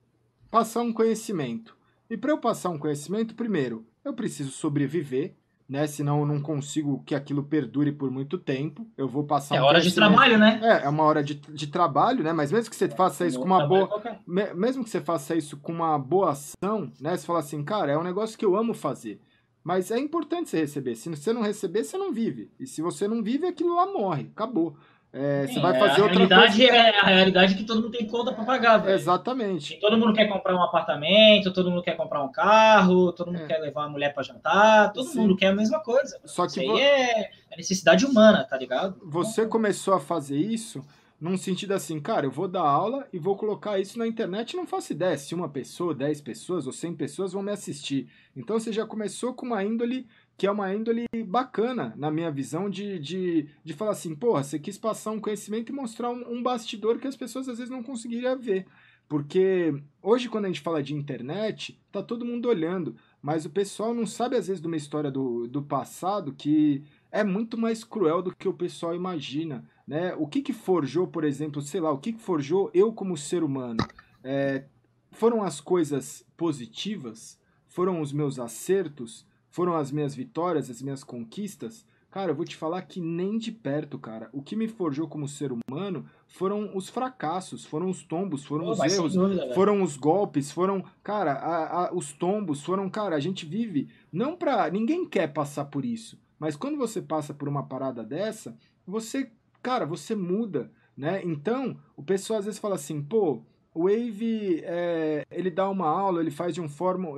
passar 0.51 0.82
um 0.82 0.93
conhecimento. 0.93 1.77
E 2.09 2.16
para 2.16 2.31
eu 2.31 2.39
passar 2.39 2.70
um 2.70 2.78
conhecimento, 2.78 3.35
primeiro, 3.35 3.85
eu 4.05 4.15
preciso 4.15 4.51
sobreviver 4.51 5.35
né? 5.69 5.86
Senão 5.86 6.20
eu 6.20 6.27
não 6.27 6.40
consigo 6.40 7.03
que 7.05 7.15
aquilo 7.15 7.45
perdure 7.45 7.93
por 7.93 8.11
muito 8.11 8.39
tempo. 8.39 8.86
Eu 8.97 9.07
vou 9.07 9.24
passar. 9.24 9.57
É 9.57 9.61
um 9.61 9.65
hora 9.65 9.81
de 9.81 9.95
trabalho, 9.95 10.39
né? 10.39 10.59
É, 10.62 10.86
é 10.86 10.89
uma 10.89 11.05
hora 11.05 11.23
de, 11.23 11.35
de 11.35 11.66
trabalho, 11.66 12.24
né? 12.24 12.32
Mas 12.32 12.51
mesmo 12.51 12.70
que 12.70 12.77
você 12.77 12.89
faça 12.89 13.27
isso 13.27 13.39
com 13.39 13.45
uma 13.45 13.66
boa. 13.66 14.19
Me, 14.27 14.55
mesmo 14.55 14.82
que 14.82 14.90
você 14.90 15.01
faça 15.01 15.36
isso 15.36 15.59
com 15.59 15.73
uma 15.73 15.99
boa 15.99 16.31
ação, 16.31 16.90
né? 16.99 17.16
Você 17.16 17.27
fala 17.27 17.40
assim, 17.40 17.62
cara, 17.62 17.93
é 17.93 17.99
um 17.99 18.03
negócio 18.03 18.39
que 18.39 18.45
eu 18.45 18.57
amo 18.57 18.73
fazer. 18.73 19.20
Mas 19.62 19.90
é 19.90 19.99
importante 19.99 20.49
você 20.49 20.61
receber. 20.61 20.95
Se 20.95 21.11
você 21.11 21.32
não 21.32 21.43
receber, 21.43 21.85
você 21.85 21.99
não 21.99 22.11
vive. 22.11 22.51
E 22.59 22.66
se 22.66 22.81
você 22.81 23.07
não 23.07 23.23
vive, 23.23 23.47
aquilo 23.47 23.74
lá 23.74 23.86
morre. 23.86 24.31
Acabou. 24.35 24.74
É, 25.12 25.47
você 25.47 25.59
vai 25.59 25.78
fazer 25.78 26.01
a 26.01 26.05
outra 26.05 26.18
realidade 26.18 26.56
coisa. 26.59 26.72
É 26.72 27.01
a 27.01 27.06
realidade 27.06 27.55
que 27.55 27.64
todo 27.64 27.80
mundo 27.80 27.90
tem 27.90 28.06
conta 28.06 28.32
para 28.32 28.44
pagar. 28.44 28.78
Velho. 28.78 28.94
Exatamente. 28.94 29.78
todo 29.80 29.97
mundo 29.97 30.12
quer 30.12 30.26
comprar 30.26 30.55
um 30.55 30.62
apartamento, 30.62 31.52
todo 31.52 31.70
mundo 31.70 31.82
quer 31.82 31.97
comprar 31.97 32.22
um 32.22 32.30
carro, 32.30 33.12
todo 33.12 33.32
mundo 33.32 33.43
é. 33.43 33.47
quer 33.47 33.59
levar 33.59 33.85
a 33.85 33.89
mulher 33.89 34.12
para 34.12 34.22
jantar, 34.22 34.93
todo 34.93 35.09
Sim. 35.09 35.20
mundo 35.20 35.36
quer 35.36 35.47
a 35.47 35.55
mesma 35.55 35.80
coisa. 35.80 36.20
Só 36.24 36.47
que 36.47 36.60
isso 36.60 36.60
aí 36.60 36.80
é, 36.80 37.30
é 37.51 37.56
necessidade 37.56 38.05
humana, 38.05 38.44
tá 38.44 38.56
ligado? 38.59 38.97
Você 39.02 39.47
começou 39.47 39.94
a 39.94 40.01
fazer 40.01 40.36
isso 40.36 40.85
num 41.20 41.36
sentido 41.36 41.72
assim, 41.72 41.98
cara, 41.98 42.26
eu 42.26 42.30
vou 42.30 42.47
dar 42.47 42.62
aula 42.62 43.06
e 43.12 43.18
vou 43.18 43.36
colocar 43.36 43.80
isso 43.80 43.98
na 43.98 44.06
internet 44.06 44.56
não 44.56 44.66
faço 44.66 44.93
ideia 44.93 45.18
se 45.18 45.35
uma 45.35 45.48
pessoa, 45.48 45.93
dez 45.93 46.20
pessoas 46.20 46.66
ou 46.66 46.72
cem 46.72 46.94
pessoas 46.94 47.32
vão 47.32 47.43
me 47.43 47.51
assistir. 47.51 48.09
Então 48.36 48.59
você 48.59 48.72
já 48.72 48.86
começou 48.86 49.35
com 49.35 49.47
uma 49.47 49.64
índole 49.64 50.06
que 50.39 50.47
é 50.47 50.51
uma 50.51 50.73
índole 50.73 51.05
bacana, 51.27 51.93
na 51.97 52.12
minha 52.12 52.31
visão, 52.31 52.70
de, 52.70 52.97
de, 53.01 53.48
de 53.65 53.74
falar 53.74 53.90
assim, 53.90 54.15
porra, 54.15 54.44
você 54.44 54.56
quis 54.56 54.78
passar 54.78 55.10
um 55.10 55.20
conhecimento 55.20 55.73
e 55.73 55.74
mostrar 55.74 56.10
um, 56.10 56.35
um 56.35 56.40
bastidor 56.40 57.01
que 57.01 57.09
as 57.09 57.16
pessoas 57.16 57.48
às 57.48 57.59
vezes 57.59 57.73
não 57.73 57.82
conseguiriam 57.82 58.39
ver. 58.39 58.65
Porque 59.09 59.74
hoje, 60.01 60.28
quando 60.28 60.44
a 60.44 60.48
gente 60.48 60.60
fala 60.60 60.81
de 60.81 60.94
internet, 60.94 61.77
tá 61.90 62.05
todo 62.05 62.24
mundo 62.24 62.48
olhando, 62.48 62.94
mas 63.20 63.44
o 63.47 63.51
pessoal 63.51 63.93
não 63.93 64.06
sabe, 64.06 64.36
às 64.36 64.47
vezes, 64.47 64.62
de 64.62 64.69
uma 64.69 64.77
história 64.77 65.10
do, 65.10 65.48
do 65.48 65.60
passado 65.60 66.32
que 66.32 66.85
é 67.10 67.24
muito 67.24 67.59
mais 67.59 67.82
cruel 67.82 68.23
do 68.23 68.32
que 68.32 68.47
o 68.47 68.55
pessoal 68.55 68.94
imagina. 68.94 69.65
Né? 69.85 70.15
O 70.15 70.28
que, 70.28 70.40
que 70.40 70.52
forjou, 70.52 71.09
por 71.09 71.24
exemplo, 71.24 71.60
sei 71.60 71.81
lá, 71.81 71.90
o 71.90 71.98
que, 71.98 72.12
que 72.12 72.23
forjou 72.23 72.70
eu 72.73 72.93
como 72.93 73.16
ser 73.16 73.43
humano? 73.43 73.78
É, 74.23 74.66
foram 75.10 75.43
as 75.43 75.60
coisas 75.60 76.24
positivas? 76.36 77.40
Foram 77.66 78.01
os 78.01 78.12
meus 78.12 78.39
acertos? 78.39 79.27
Foram 79.51 79.77
as 79.77 79.91
minhas 79.91 80.15
vitórias, 80.15 80.70
as 80.70 80.83
minhas 80.83 81.03
conquistas, 81.03 81.87
cara, 82.11 82.33
eu 82.33 82.35
vou 82.35 82.45
te 82.45 82.57
falar 82.57 82.83
que 82.83 83.01
nem 83.01 83.39
de 83.39 83.53
perto, 83.53 83.99
cara. 83.99 84.29
O 84.33 84.43
que 84.43 84.57
me 84.57 84.69
forjou 84.69 85.09
como 85.09 85.29
ser 85.29 85.51
humano 85.53 86.07
foram 86.27 86.77
os 86.77 86.89
fracassos, 86.89 87.65
foram 87.65 87.89
os 87.89 88.03
tombos, 88.03 88.45
foram 88.45 88.66
oh, 88.66 88.73
os 88.73 88.81
erros, 88.81 89.15
dúvida, 89.15 89.55
foram 89.55 89.83
os 89.83 89.97
golpes, 89.97 90.51
foram, 90.51 90.85
cara, 91.03 91.33
a, 91.33 91.87
a, 91.87 91.95
os 91.95 92.12
tombos, 92.12 92.62
foram, 92.62 92.89
cara, 92.89 93.16
a 93.16 93.20
gente 93.20 93.47
vive 93.47 93.89
não 94.12 94.37
pra. 94.37 94.70
Ninguém 94.70 95.07
quer 95.07 95.33
passar 95.33 95.66
por 95.66 95.85
isso, 95.85 96.19
mas 96.39 96.57
quando 96.57 96.77
você 96.77 97.01
passa 97.01 97.33
por 97.33 97.49
uma 97.49 97.66
parada 97.66 98.03
dessa, 98.03 98.57
você, 98.87 99.31
cara, 99.62 99.85
você 99.85 100.15
muda, 100.15 100.70
né? 100.97 101.23
Então, 101.25 101.79
o 101.97 102.03
pessoal 102.03 102.39
às 102.39 102.45
vezes 102.45 102.61
fala 102.61 102.75
assim, 102.75 103.03
pô 103.03 103.43
o 103.79 103.85
Wave, 103.85 104.61
é, 104.65 105.25
ele 105.31 105.53
dá 105.53 105.71
uma 105.71 105.87
aula, 105.87 106.21
ele 106.21 106.33
faz 106.33 106.53
de 106.53 106.61
um, 106.61 106.67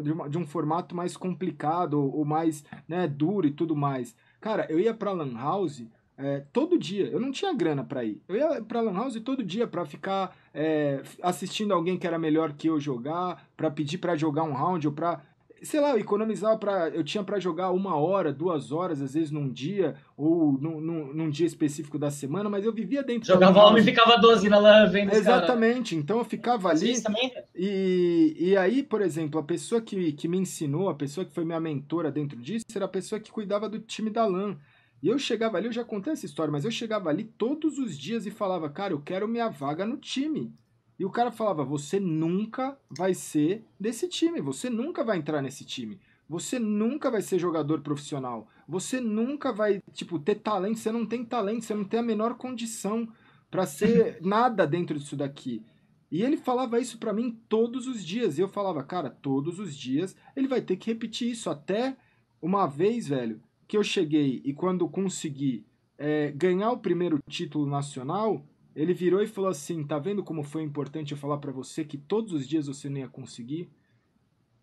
de, 0.03 0.12
uma, 0.12 0.28
de 0.28 0.37
um 0.37 0.47
formato 0.47 0.95
mais 0.95 1.16
complicado, 1.16 1.99
ou 1.99 2.23
mais 2.23 2.62
né, 2.87 3.09
duro 3.09 3.47
e 3.47 3.51
tudo 3.51 3.74
mais. 3.74 4.15
Cara, 4.43 4.66
eu 4.69 4.78
ia 4.78 4.93
pra 4.93 5.11
Lan 5.11 5.32
House 5.39 5.82
é, 6.19 6.43
todo 6.53 6.78
dia, 6.78 7.07
eu 7.07 7.19
não 7.19 7.32
tinha 7.32 7.55
grana 7.55 7.82
para 7.82 8.05
ir. 8.05 8.20
Eu 8.28 8.37
ia 8.37 8.62
pra 8.62 8.82
Lan 8.82 8.93
House 8.93 9.19
todo 9.20 9.43
dia 9.43 9.66
para 9.66 9.87
ficar 9.87 10.37
é, 10.53 11.03
assistindo 11.23 11.73
alguém 11.73 11.97
que 11.97 12.07
era 12.07 12.19
melhor 12.19 12.53
que 12.53 12.69
eu 12.69 12.78
jogar, 12.78 13.49
para 13.57 13.70
pedir 13.70 13.97
para 13.97 14.15
jogar 14.15 14.43
um 14.43 14.53
round 14.53 14.87
ou 14.87 14.93
pra 14.93 15.23
sei 15.62 15.81
lá, 15.81 15.91
eu 15.91 15.99
economizava 15.99 16.57
para 16.57 16.89
eu 16.91 17.05
tinha 17.05 17.23
para 17.23 17.39
jogar 17.39 17.70
uma 17.70 17.97
hora, 17.97 18.32
duas 18.32 18.73
horas, 18.73 19.01
às 19.01 19.15
vezes 19.15 19.31
num 19.31 19.49
dia, 19.49 19.97
ou 20.16 20.53
num, 20.53 20.81
num, 20.81 21.12
num 21.12 21.31
dia 21.31 21.47
específico 21.47 21.99
da 21.99 22.11
semana, 22.11 22.49
mas 22.49 22.65
eu 22.65 22.73
vivia 22.73 23.03
dentro 23.03 23.27
Jogava 23.27 23.65
homem 23.65 23.82
e 23.82 23.85
ficava 23.85 24.16
12 24.16 24.49
na 24.49 24.59
lan 24.59 24.89
vendo 24.91 25.12
Exatamente, 25.12 25.95
então 25.95 26.19
eu 26.19 26.24
ficava 26.24 26.69
ali. 26.69 27.01
Também? 27.01 27.32
E, 27.55 28.37
e 28.39 28.57
aí, 28.57 28.82
por 28.82 29.01
exemplo, 29.01 29.41
a 29.41 29.43
pessoa 29.43 29.81
que, 29.81 30.12
que 30.12 30.28
me 30.28 30.39
ensinou, 30.39 30.89
a 30.89 30.95
pessoa 30.95 31.24
que 31.24 31.32
foi 31.32 31.45
minha 31.45 31.61
mentora 31.61 32.11
dentro 32.11 32.39
disso, 32.39 32.65
era 32.74 32.85
a 32.85 32.89
pessoa 32.89 33.20
que 33.20 33.31
cuidava 33.31 33.69
do 33.69 33.78
time 33.78 34.11
da 34.11 34.24
LAN. 34.27 34.57
E 35.03 35.09
eu 35.09 35.19
chegava 35.19 35.57
ali, 35.57 35.66
eu 35.66 35.73
já 35.73 35.82
contei 35.82 36.12
essa 36.12 36.27
história, 36.27 36.53
mas 36.53 36.65
eu 36.65 36.70
chegava 36.70 37.09
ali 37.09 37.24
todos 37.24 37.78
os 37.78 37.99
dias 37.99 38.27
e 38.27 38.31
falava, 38.31 38.69
cara, 38.69 38.93
eu 38.93 39.01
quero 39.01 39.27
minha 39.27 39.49
vaga 39.49 39.87
no 39.87 39.97
time. 39.97 40.53
E 41.01 41.05
o 41.06 41.10
cara 41.10 41.32
falava: 41.32 41.64
você 41.64 41.98
nunca 41.98 42.78
vai 42.90 43.14
ser 43.14 43.64
desse 43.81 44.06
time, 44.06 44.39
você 44.39 44.68
nunca 44.68 45.02
vai 45.02 45.16
entrar 45.16 45.40
nesse 45.40 45.64
time. 45.64 45.98
Você 46.28 46.59
nunca 46.59 47.10
vai 47.10 47.22
ser 47.22 47.39
jogador 47.39 47.81
profissional. 47.81 48.47
Você 48.68 49.01
nunca 49.01 49.51
vai, 49.51 49.82
tipo, 49.94 50.18
ter 50.18 50.36
talento. 50.36 50.78
Você 50.78 50.93
não 50.93 51.06
tem 51.06 51.24
talento, 51.24 51.64
você 51.64 51.74
não 51.74 51.85
tem 51.85 52.01
a 52.01 52.02
menor 52.02 52.35
condição 52.35 53.09
para 53.51 53.64
ser 53.66 54.18
nada 54.22 54.66
dentro 54.66 54.98
disso 54.98 55.16
daqui. 55.16 55.64
E 56.12 56.22
ele 56.22 56.36
falava 56.36 56.78
isso 56.78 56.98
para 56.98 57.14
mim 57.14 57.40
todos 57.48 57.86
os 57.86 58.05
dias. 58.05 58.36
E 58.36 58.43
eu 58.43 58.48
falava, 58.48 58.85
cara, 58.85 59.09
todos 59.09 59.59
os 59.59 59.74
dias 59.74 60.14
ele 60.36 60.47
vai 60.47 60.60
ter 60.60 60.77
que 60.77 60.90
repetir 60.93 61.31
isso. 61.31 61.48
Até 61.48 61.97
uma 62.43 62.66
vez, 62.66 63.09
velho, 63.09 63.40
que 63.66 63.77
eu 63.77 63.82
cheguei 63.82 64.43
e 64.44 64.52
quando 64.52 64.86
consegui 64.86 65.64
é, 65.97 66.31
ganhar 66.31 66.70
o 66.70 66.78
primeiro 66.78 67.18
título 67.27 67.66
nacional, 67.66 68.44
ele 68.74 68.94
virou 68.94 69.22
e 69.22 69.26
falou 69.26 69.51
assim: 69.51 69.84
"Tá 69.84 69.98
vendo 69.98 70.22
como 70.22 70.42
foi 70.42 70.62
importante 70.62 71.12
eu 71.12 71.18
falar 71.18 71.38
para 71.38 71.52
você 71.52 71.84
que 71.84 71.98
todos 71.98 72.32
os 72.32 72.48
dias 72.48 72.66
você 72.66 72.88
não 72.88 72.98
ia 72.98 73.09
conseguir? 73.09 73.70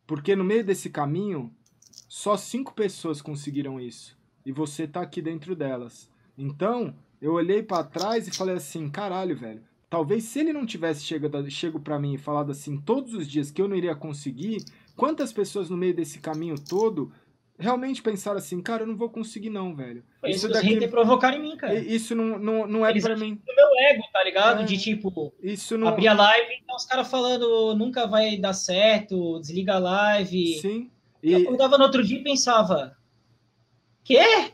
Porque 0.06 0.36
no 0.36 0.44
meio 0.44 0.64
desse 0.64 0.90
caminho, 0.90 1.54
só 2.08 2.38
cinco 2.38 2.74
pessoas 2.74 3.22
conseguiram 3.22 3.80
isso 3.80 4.18
e 4.46 4.52
você 4.52 4.88
tá 4.88 5.02
aqui 5.02 5.22
dentro 5.22 5.56
delas. 5.56 6.10
Então, 6.38 6.96
eu 7.22 7.34
olhei 7.34 7.62
para 7.62 7.84
trás 7.84 8.28
e 8.28 8.32
falei 8.32 8.56
assim: 8.56 8.90
"Caralho, 8.90 9.36
velho, 9.36 9.62
Talvez 9.90 10.26
se 10.26 10.40
ele 10.40 10.52
não 10.52 10.66
tivesse 10.66 11.04
chegado, 11.04 11.50
chego 11.50 11.80
para 11.80 12.00
mim 12.00 12.14
e 12.14 12.18
falado 12.18 12.52
assim 12.52 12.78
todos 12.78 13.14
os 13.14 13.26
dias 13.26 13.50
que 13.50 13.62
eu 13.62 13.70
não 13.70 13.76
iria 13.76 13.96
conseguir, 13.96 14.64
quantas 14.98 15.32
pessoas 15.32 15.70
no 15.70 15.78
meio 15.78 15.96
desse 15.96 16.20
caminho 16.20 16.56
todo 16.60 17.12
realmente 17.58 18.02
pensaram 18.02 18.38
assim, 18.38 18.62
cara, 18.62 18.84
eu 18.84 18.88
não 18.88 18.96
vou 18.96 19.10
conseguir 19.10 19.50
não, 19.50 19.76
velho. 19.76 20.04
Foi 20.22 20.30
isso 20.30 20.48
daqui 20.48 20.88
provocaram 20.88 21.38
em 21.38 21.42
mim, 21.42 21.58
cara. 21.58 21.74
Isso 21.74 22.14
não, 22.16 22.38
não, 22.38 22.68
não 22.68 22.86
é 22.86 23.00
para 23.00 23.16
mim. 23.16 23.42
O 23.48 23.56
meu 23.56 23.68
ego, 23.90 24.04
tá 24.14 24.24
ligado? 24.24 24.62
É, 24.62 24.66
de 24.66 24.78
tipo, 24.78 25.34
isso 25.42 25.78
não... 25.78 25.88
abrir 25.88 26.08
a 26.08 26.14
live, 26.14 26.54
então 26.64 26.76
os 26.76 26.86
caras 26.86 27.10
falando, 27.10 27.76
nunca 27.76 28.06
vai 28.06 28.38
dar 28.38 28.54
certo, 28.54 29.40
desliga 29.40 29.76
a 29.76 29.80
live. 29.80 30.60
Sim. 30.60 30.92
E... 31.24 31.32
Eu 31.32 31.42
acordava 31.42 31.78
no 31.78 31.86
outro 31.86 32.04
dia 32.04 32.20
e 32.20 32.24
pensava, 32.24 32.96
quê? 34.04 34.54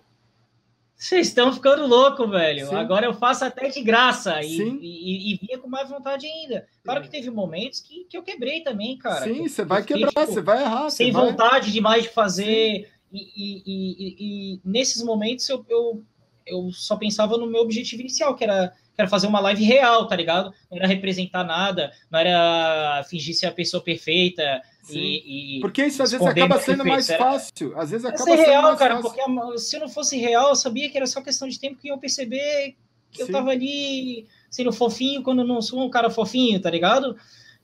Vocês 1.04 1.28
estão 1.28 1.52
ficando 1.52 1.86
louco, 1.86 2.26
velho. 2.30 2.68
Sim. 2.68 2.76
Agora 2.76 3.06
eu 3.06 3.14
faço 3.14 3.44
até 3.44 3.68
de 3.68 3.82
graça. 3.82 4.42
E, 4.42 4.58
e, 4.58 5.34
e, 5.34 5.38
vinha 5.38 5.60
com 5.60 5.68
mais 5.68 5.90
vontade 5.90 6.26
ainda. 6.26 6.66
Claro 6.82 7.02
que 7.02 7.10
teve 7.10 7.30
momentos 7.30 7.82
que, 7.82 8.06
que 8.06 8.18
eu 8.18 8.24
quebrei 8.24 8.62
também, 8.62 8.98
cara. 8.98 9.26
Sim, 9.26 9.46
você 9.46 9.66
vai 9.66 9.84
quebrar, 9.84 10.08
tipo, 10.08 10.26
você 10.26 10.40
vai 10.42 10.62
errar. 10.62 10.90
Sem 10.90 11.12
vontade 11.12 11.74
demais 11.74 12.04
de 12.04 12.10
fazer. 12.10 12.90
E, 13.12 13.26
e, 13.36 14.62
nesses 14.64 15.04
momentos 15.04 15.50
eu, 15.50 15.66
eu, 15.68 16.06
eu 16.48 16.72
só 16.72 16.96
pensava 16.96 17.38
no 17.38 17.48
meu 17.48 17.64
objetivo 17.64 18.02
inicial, 18.02 18.34
que 18.34 18.46
era 18.46 18.74
Quero 18.96 19.10
fazer 19.10 19.26
uma 19.26 19.40
live 19.40 19.64
real, 19.64 20.08
tá 20.08 20.16
ligado? 20.16 20.54
Não 20.70 20.78
era 20.78 20.88
representar 20.88 21.44
nada, 21.44 21.92
não 22.12 22.20
era 22.20 23.04
fingir 23.10 23.36
ser 23.36 23.48
a 23.48 23.52
pessoa 23.52 23.84
perfeita. 23.84 24.62
E, 24.90 25.58
e, 25.58 25.62
porque 25.62 25.86
isso 25.86 26.04
às 26.04 26.12
vezes 26.12 26.26
acaba 26.26 26.60
sendo 26.60 26.86
mais 26.86 27.08
fácil. 27.08 27.78
Às 27.78 27.92
vezes 27.92 28.06
acaba 28.06 28.24
ser 28.24 28.38
sendo 28.38 28.46
real, 28.46 28.64
mais 28.64 28.80
cara, 28.80 29.02
fácil. 29.02 29.12
porque 29.12 29.60
se 29.60 29.76
eu 29.76 29.80
não 29.80 29.90
fosse 29.90 30.18
real, 30.18 30.50
eu 30.50 30.56
sabia 30.56 30.90
que 30.90 30.98
era 30.98 31.08
só 31.08 31.22
questão 31.22 31.48
de 31.48 31.60
tempo 31.60 31.80
que 31.80 31.88
eu 31.88 31.98
perceber 31.98 32.76
que 33.12 33.18
Sim. 33.18 33.24
eu 33.24 33.32
tava 33.32 33.52
ali 33.52 34.28
sendo 34.50 34.74
fofinho 34.74 35.24
quando 35.24 35.44
não 35.46 35.62
sou 35.62 35.80
um 35.84 35.90
cara 35.90 36.10
fofinho, 36.10 36.60
tá 36.60 36.70
ligado? 36.70 37.16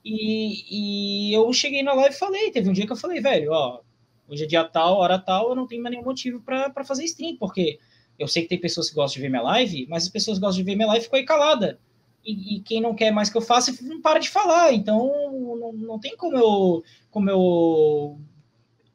E, 0.04 1.30
e 1.30 1.34
eu 1.34 1.52
cheguei 1.52 1.82
na 1.82 1.92
live 1.92 2.14
e 2.14 2.18
falei, 2.18 2.50
teve 2.50 2.70
um 2.70 2.72
dia 2.72 2.86
que 2.86 2.92
eu 2.92 2.96
falei, 2.96 3.20
velho, 3.20 3.52
ó, 3.52 3.80
hoje 4.28 4.44
é 4.44 4.46
dia 4.46 4.64
tal, 4.64 4.96
hora 4.96 5.18
tal, 5.18 5.50
eu 5.50 5.54
não 5.54 5.66
tenho 5.66 5.82
mais 5.82 5.94
nenhum 5.94 6.04
motivo 6.04 6.40
para 6.40 6.84
fazer 6.84 7.04
stream, 7.04 7.36
porque 7.36 7.78
eu 8.18 8.26
sei 8.26 8.42
que 8.42 8.48
tem 8.48 8.60
pessoas 8.60 8.88
que 8.88 8.94
gostam 8.94 9.16
de 9.16 9.22
ver 9.22 9.28
minha 9.28 9.42
live, 9.42 9.86
mas 9.88 10.04
as 10.04 10.08
pessoas 10.08 10.38
que 10.38 10.44
gostam 10.44 10.62
de 10.62 10.70
ver 10.70 10.76
minha 10.76 10.88
live 10.88 11.04
ficou 11.04 11.18
aí 11.18 11.24
calada. 11.24 11.78
E, 12.24 12.56
e, 12.56 12.60
quem 12.60 12.80
não 12.80 12.94
quer 12.94 13.10
mais 13.10 13.30
que 13.30 13.36
eu 13.36 13.42
faça, 13.42 13.74
não 13.82 14.00
para 14.00 14.18
de 14.18 14.28
falar. 14.28 14.72
Então, 14.72 15.10
não, 15.58 15.72
não 15.72 15.98
tem 15.98 16.16
como 16.16 16.36
eu. 16.36 16.84
Como 17.10 17.30
eu 17.30 18.20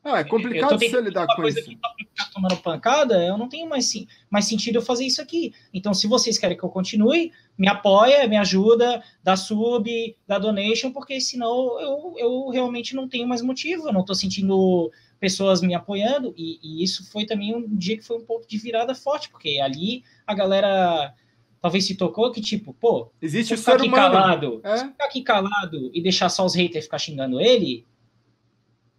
ah, 0.05 0.19
é 0.19 0.23
complicado 0.23 0.77
você 0.77 1.01
lidar 1.01 1.25
com 1.35 1.47
isso. 1.47 1.63
Que 1.63 1.75
tá 2.15 2.29
tomando 2.31 2.55
pancada, 2.57 3.25
eu 3.25 3.39
não 3.39 3.49
tenho 3.49 3.67
mais, 3.67 3.85
sim, 3.85 4.07
mais 4.29 4.45
sentido 4.45 4.75
eu 4.75 4.81
fazer 4.83 5.03
isso 5.03 5.19
aqui. 5.19 5.51
Então, 5.73 5.95
se 5.95 6.05
vocês 6.05 6.37
querem 6.37 6.55
que 6.55 6.63
eu 6.63 6.69
continue, 6.69 7.31
me 7.57 7.67
apoia, 7.67 8.27
me 8.27 8.37
ajuda, 8.37 9.03
dá 9.23 9.35
sub, 9.35 10.15
dá 10.27 10.37
donation, 10.37 10.91
porque 10.91 11.19
senão 11.19 11.81
eu, 11.81 12.13
eu 12.19 12.49
realmente 12.49 12.95
não 12.95 13.09
tenho 13.09 13.27
mais 13.27 13.41
motivo, 13.41 13.87
eu 13.87 13.93
não 13.93 14.01
estou 14.01 14.15
sentindo 14.15 14.91
pessoas 15.19 15.59
me 15.63 15.73
apoiando, 15.73 16.35
e, 16.37 16.59
e, 16.61 16.83
isso 16.83 17.09
foi 17.09 17.25
também 17.25 17.55
um 17.55 17.75
dia 17.75 17.97
que 17.97 18.05
foi 18.05 18.17
um 18.17 18.25
ponto 18.25 18.47
de 18.47 18.59
virada 18.59 18.93
forte, 18.93 19.27
porque 19.29 19.59
ali 19.59 20.03
a 20.27 20.35
galera 20.35 21.15
talvez 21.65 21.87
se 21.87 21.95
tocou 21.95 22.31
que, 22.31 22.39
tipo, 22.39 22.75
pô, 22.75 23.09
existe 23.19 23.55
o 23.55 23.57
ser 23.57 23.71
aqui 23.71 23.87
humano. 23.87 24.13
calado, 24.13 24.61
é? 24.63 24.77
ficar 24.77 25.05
aqui 25.05 25.23
calado 25.23 25.89
e 25.91 25.99
deixar 25.99 26.29
só 26.29 26.45
os 26.45 26.53
haters 26.53 26.85
ficar 26.85 26.99
xingando 26.99 27.41
ele, 27.41 27.83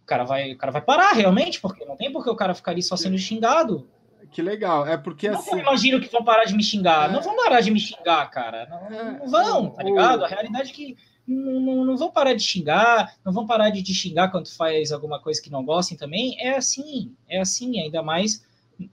o 0.03 0.05
cara 0.05 0.25
vai, 0.25 0.51
o 0.51 0.57
cara 0.57 0.73
vai 0.73 0.81
parar 0.81 1.13
realmente, 1.13 1.61
porque 1.61 1.85
não 1.85 1.95
tem 1.95 2.11
porque 2.11 2.29
o 2.29 2.35
cara 2.35 2.53
ficar 2.53 2.71
ali 2.71 2.83
só 2.83 2.97
sendo 2.97 3.17
xingado. 3.17 3.87
Que 4.33 4.41
legal, 4.41 4.85
é 4.85 4.97
porque 4.97 5.29
não 5.29 5.39
assim. 5.39 5.51
Não 5.51 5.59
imagino 5.59 6.01
que 6.01 6.11
vão 6.11 6.25
parar 6.25 6.43
de 6.43 6.57
me 6.57 6.61
xingar, 6.61 7.09
é... 7.09 7.13
não 7.13 7.21
vão 7.21 7.37
parar 7.37 7.61
de 7.61 7.71
me 7.71 7.79
xingar, 7.79 8.29
cara, 8.29 8.67
não, 8.69 8.99
é... 8.99 9.19
não 9.19 9.27
vão, 9.29 9.69
tá 9.69 9.81
ligado? 9.81 10.25
A 10.25 10.27
realidade 10.27 10.71
é 10.71 10.73
que 10.73 10.97
não, 11.25 11.61
não, 11.61 11.85
não, 11.85 11.95
vão 11.95 12.11
parar 12.11 12.33
de 12.33 12.43
xingar, 12.43 13.15
não 13.23 13.31
vão 13.31 13.47
parar 13.47 13.69
de 13.69 13.81
te 13.81 13.93
xingar 13.93 14.29
quando 14.29 14.53
faz 14.53 14.91
alguma 14.91 15.21
coisa 15.21 15.41
que 15.41 15.49
não 15.49 15.63
gostem 15.63 15.97
também. 15.97 16.35
É 16.37 16.57
assim, 16.57 17.15
é 17.29 17.39
assim, 17.39 17.79
ainda 17.79 18.03
mais 18.03 18.45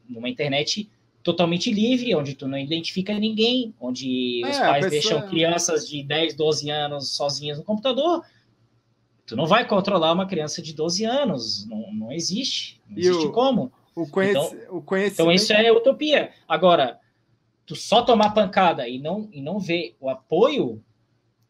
numa 0.08 0.28
internet 0.28 0.88
totalmente 1.24 1.72
livre, 1.72 2.14
onde 2.14 2.34
tu 2.34 2.46
não 2.46 2.58
identifica 2.58 3.18
ninguém, 3.18 3.74
onde 3.80 4.44
é, 4.44 4.50
os 4.50 4.58
pais 4.58 4.86
pessoa... 4.86 4.90
deixam 4.90 5.28
crianças 5.28 5.88
de 5.88 6.02
10, 6.02 6.34
12 6.34 6.70
anos 6.70 7.16
sozinhas 7.16 7.56
no 7.56 7.64
computador. 7.64 8.22
Tu 9.26 9.34
não 9.34 9.46
vai 9.46 9.66
controlar 9.66 10.12
uma 10.12 10.26
criança 10.26 10.60
de 10.60 10.74
12 10.74 11.04
anos, 11.04 11.66
não, 11.66 11.90
não 11.94 12.12
existe. 12.12 12.78
Não 12.86 12.98
existe 12.98 13.26
o, 13.26 13.32
como. 13.32 13.72
O, 13.96 14.06
conhec... 14.06 14.32
então, 14.32 14.76
o 14.76 14.82
conhecimento... 14.82 15.14
então 15.14 15.32
isso 15.32 15.52
é 15.54 15.72
utopia. 15.72 16.30
Agora, 16.46 17.00
tu 17.64 17.74
só 17.74 18.02
tomar 18.02 18.34
pancada 18.34 18.86
e 18.86 18.98
não, 18.98 19.26
e 19.32 19.40
não 19.40 19.58
ver 19.58 19.96
o 19.98 20.10
apoio, 20.10 20.84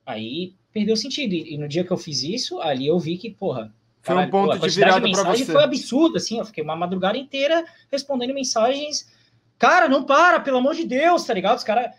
aí 0.07 0.55
perdeu 0.73 0.97
sentido. 0.97 1.33
E, 1.35 1.55
e, 1.55 1.59
no 1.59 1.67
dia 1.67 1.83
que 1.83 1.91
eu 1.91 1.97
fiz 1.97 2.23
isso, 2.23 2.61
ali 2.61 2.87
eu 2.87 2.99
vi 3.01 3.19
que, 3.19 3.29
porra. 3.29 3.75
Foi 4.03 4.15
um 4.15 4.31
ponto 4.31 4.61
pô, 4.61 4.69
de 4.69 4.77
virada 4.77 5.11
para 5.11 5.33
você. 5.33 5.47
Foi 5.47 5.65
absurdo, 5.65 6.19
assim. 6.19 6.39
Eu 6.39 6.45
fiquei 6.45 6.63
uma 6.63 6.77
madrugada 6.77 7.19
inteira 7.19 7.65
respondendo 7.91 8.35
mensagens. 8.35 9.11
Cara, 9.59 9.89
não 9.89 10.05
para, 10.05 10.41
pelo 10.41 10.59
amor 10.59 10.75
de 10.75 10.85
Deus, 10.85 11.25
tá 11.25 11.35
ligado? 11.35 11.57
Os 11.57 11.65
caras. 11.65 11.91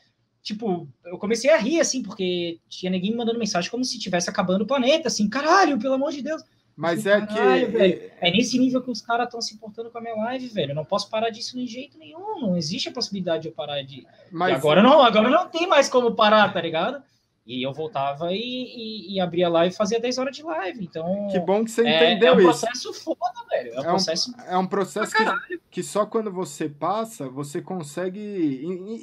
Tipo, 0.42 0.88
eu 1.06 1.18
comecei 1.18 1.50
a 1.50 1.58
rir, 1.58 1.80
assim, 1.80 2.04
porque 2.04 2.60
tinha 2.70 2.92
ninguém 2.92 3.10
me 3.12 3.18
mandando 3.18 3.40
mensagem 3.40 3.72
como 3.72 3.84
se 3.84 3.98
estivesse 3.98 4.30
acabando 4.30 4.62
o 4.62 4.68
planeta, 4.68 5.08
assim, 5.08 5.28
caralho, 5.28 5.80
pelo 5.80 5.96
amor 5.96 6.12
de 6.12 6.22
Deus. 6.22 6.44
Mas 6.76 7.06
é 7.06 7.26
que. 7.26 7.34
Velho, 7.34 8.12
é 8.20 8.32
nesse 8.32 8.60
nível 8.60 8.82
que 8.82 8.92
os 8.92 9.02
caras 9.02 9.28
estão 9.28 9.42
se 9.42 9.56
importando 9.56 9.90
com 9.90 9.98
a 9.98 10.02
minha 10.02 10.16
live, 10.16 10.48
velho. 10.50 10.72
Eu 10.72 10.76
não 10.76 10.86
posso 10.86 11.10
parar 11.10 11.30
disso 11.30 11.58
de 11.58 11.66
jeito 11.66 11.98
nenhum. 11.98 12.42
Não 12.42 12.58
existe 12.58 12.90
a 12.90 12.92
possibilidade 12.92 13.44
de 13.44 13.48
eu 13.48 13.54
parar 13.54 13.82
de. 13.82 14.06
Mas... 14.32 14.52
E 14.52 14.56
agora 14.56 14.84
não, 14.84 15.02
agora 15.02 15.30
não 15.30 15.48
tem 15.48 15.68
mais 15.68 15.88
como 15.88 16.14
parar, 16.14 16.52
tá 16.54 16.62
ligado? 16.62 17.02
E 17.46 17.66
eu 17.66 17.72
voltava 17.72 18.34
e, 18.34 18.38
e, 18.38 19.14
e, 19.14 19.20
abria 19.20 19.48
live 19.48 19.72
e 19.72 19.78
fazia 19.78 20.00
10 20.00 20.18
horas 20.18 20.36
de 20.36 20.42
live. 20.42 20.84
Então. 20.84 21.28
Que 21.32 21.40
bom 21.40 21.64
que 21.64 21.70
você 21.70 21.86
é, 21.86 22.14
entendeu 22.14 22.34
isso. 22.34 22.42
É 22.42 22.42
um 22.42 22.50
processo 22.50 22.90
isso. 22.90 23.04
foda, 23.04 23.48
velho. 23.50 23.74
É 23.74 23.74
um, 23.74 23.78
é 23.78 23.80
um 23.80 23.84
processo. 23.86 24.36
É 24.48 24.58
um 24.58 24.68
processo 24.68 25.16
que, 25.16 25.55
que 25.76 25.84
só 25.84 26.06
quando 26.06 26.32
você 26.32 26.70
passa, 26.70 27.28
você 27.28 27.62
consegue. 27.62 28.18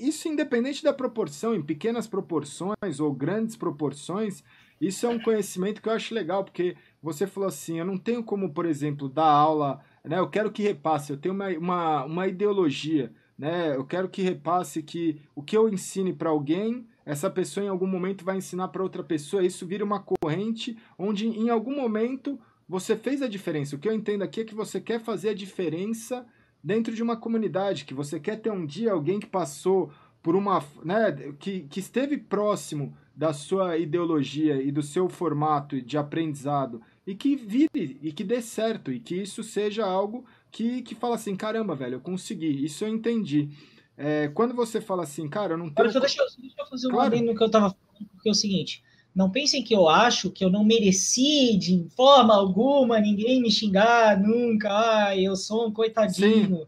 Isso 0.00 0.26
independente 0.26 0.82
da 0.82 0.90
proporção, 0.90 1.54
em 1.54 1.60
pequenas 1.60 2.06
proporções 2.06 2.98
ou 2.98 3.12
grandes 3.12 3.56
proporções, 3.56 4.42
isso 4.80 5.04
é 5.04 5.08
um 5.10 5.18
conhecimento 5.18 5.82
que 5.82 5.88
eu 5.90 5.92
acho 5.92 6.14
legal, 6.14 6.42
porque 6.42 6.74
você 7.02 7.26
falou 7.26 7.46
assim: 7.46 7.78
eu 7.78 7.84
não 7.84 7.98
tenho 7.98 8.24
como, 8.24 8.54
por 8.54 8.64
exemplo, 8.64 9.06
dar 9.06 9.26
aula. 9.26 9.82
Né, 10.02 10.18
eu 10.18 10.30
quero 10.30 10.50
que 10.50 10.62
repasse, 10.62 11.12
eu 11.12 11.18
tenho 11.18 11.34
uma, 11.34 11.48
uma, 11.50 12.04
uma 12.06 12.26
ideologia. 12.26 13.12
Né, 13.36 13.76
eu 13.76 13.84
quero 13.84 14.08
que 14.08 14.22
repasse 14.22 14.82
que 14.82 15.20
o 15.34 15.42
que 15.42 15.54
eu 15.54 15.68
ensine 15.68 16.14
para 16.14 16.30
alguém 16.30 16.86
essa 17.04 17.28
pessoa 17.28 17.66
em 17.66 17.68
algum 17.68 17.86
momento 17.86 18.24
vai 18.24 18.38
ensinar 18.38 18.68
para 18.68 18.82
outra 18.82 19.04
pessoa, 19.04 19.44
isso 19.44 19.66
vira 19.66 19.84
uma 19.84 20.00
corrente 20.00 20.78
onde 20.98 21.26
em 21.26 21.50
algum 21.50 21.76
momento 21.76 22.40
você 22.66 22.96
fez 22.96 23.20
a 23.20 23.28
diferença. 23.28 23.76
O 23.76 23.78
que 23.78 23.86
eu 23.86 23.92
entendo 23.92 24.22
aqui 24.22 24.40
é 24.40 24.44
que 24.44 24.54
você 24.54 24.80
quer 24.80 25.00
fazer 25.00 25.28
a 25.28 25.34
diferença 25.34 26.26
dentro 26.62 26.94
de 26.94 27.02
uma 27.02 27.16
comunidade, 27.16 27.84
que 27.84 27.94
você 27.94 28.20
quer 28.20 28.36
ter 28.40 28.50
um 28.50 28.64
dia 28.64 28.92
alguém 28.92 29.18
que 29.18 29.26
passou 29.26 29.92
por 30.22 30.36
uma, 30.36 30.64
né, 30.84 31.34
que, 31.38 31.60
que 31.62 31.80
esteve 31.80 32.16
próximo 32.16 32.96
da 33.14 33.32
sua 33.32 33.76
ideologia 33.76 34.62
e 34.62 34.70
do 34.70 34.82
seu 34.82 35.08
formato 35.08 35.82
de 35.82 35.98
aprendizado 35.98 36.80
e 37.06 37.14
que 37.14 37.34
vire 37.34 37.98
e 38.00 38.12
que 38.12 38.22
dê 38.22 38.40
certo 38.40 38.92
e 38.92 39.00
que 39.00 39.16
isso 39.16 39.42
seja 39.42 39.84
algo 39.84 40.24
que, 40.50 40.82
que 40.82 40.94
fala 40.94 41.16
assim, 41.16 41.34
caramba, 41.34 41.74
velho, 41.74 41.96
eu 41.96 42.00
consegui, 42.00 42.64
isso 42.64 42.84
eu 42.84 42.88
entendi. 42.88 43.48
É, 43.96 44.28
quando 44.28 44.54
você 44.54 44.80
fala 44.80 45.02
assim, 45.02 45.28
cara, 45.28 45.54
eu 45.54 45.58
não 45.58 45.68
tenho. 45.70 45.88
Deixa, 45.88 46.00
deixa, 46.00 46.24
deixa 46.38 46.60
eu 46.60 46.66
fazer 46.66 46.88
um 46.88 46.92
claro. 46.92 47.14
adendo 47.14 47.34
que 47.34 47.42
eu 47.42 47.50
tava 47.50 47.70
falando, 47.70 48.08
porque 48.14 48.28
é 48.28 48.32
o 48.32 48.34
seguinte. 48.34 48.82
Não 49.14 49.30
pensem 49.30 49.62
que 49.62 49.74
eu 49.74 49.88
acho 49.88 50.30
que 50.30 50.44
eu 50.44 50.50
não 50.50 50.64
mereci 50.64 51.56
de 51.58 51.86
forma 51.94 52.34
alguma 52.34 52.98
ninguém 52.98 53.42
me 53.42 53.50
xingar 53.50 54.18
nunca. 54.18 54.70
Ai, 54.70 55.26
eu 55.26 55.36
sou 55.36 55.68
um 55.68 55.72
coitadinho. 55.72 56.66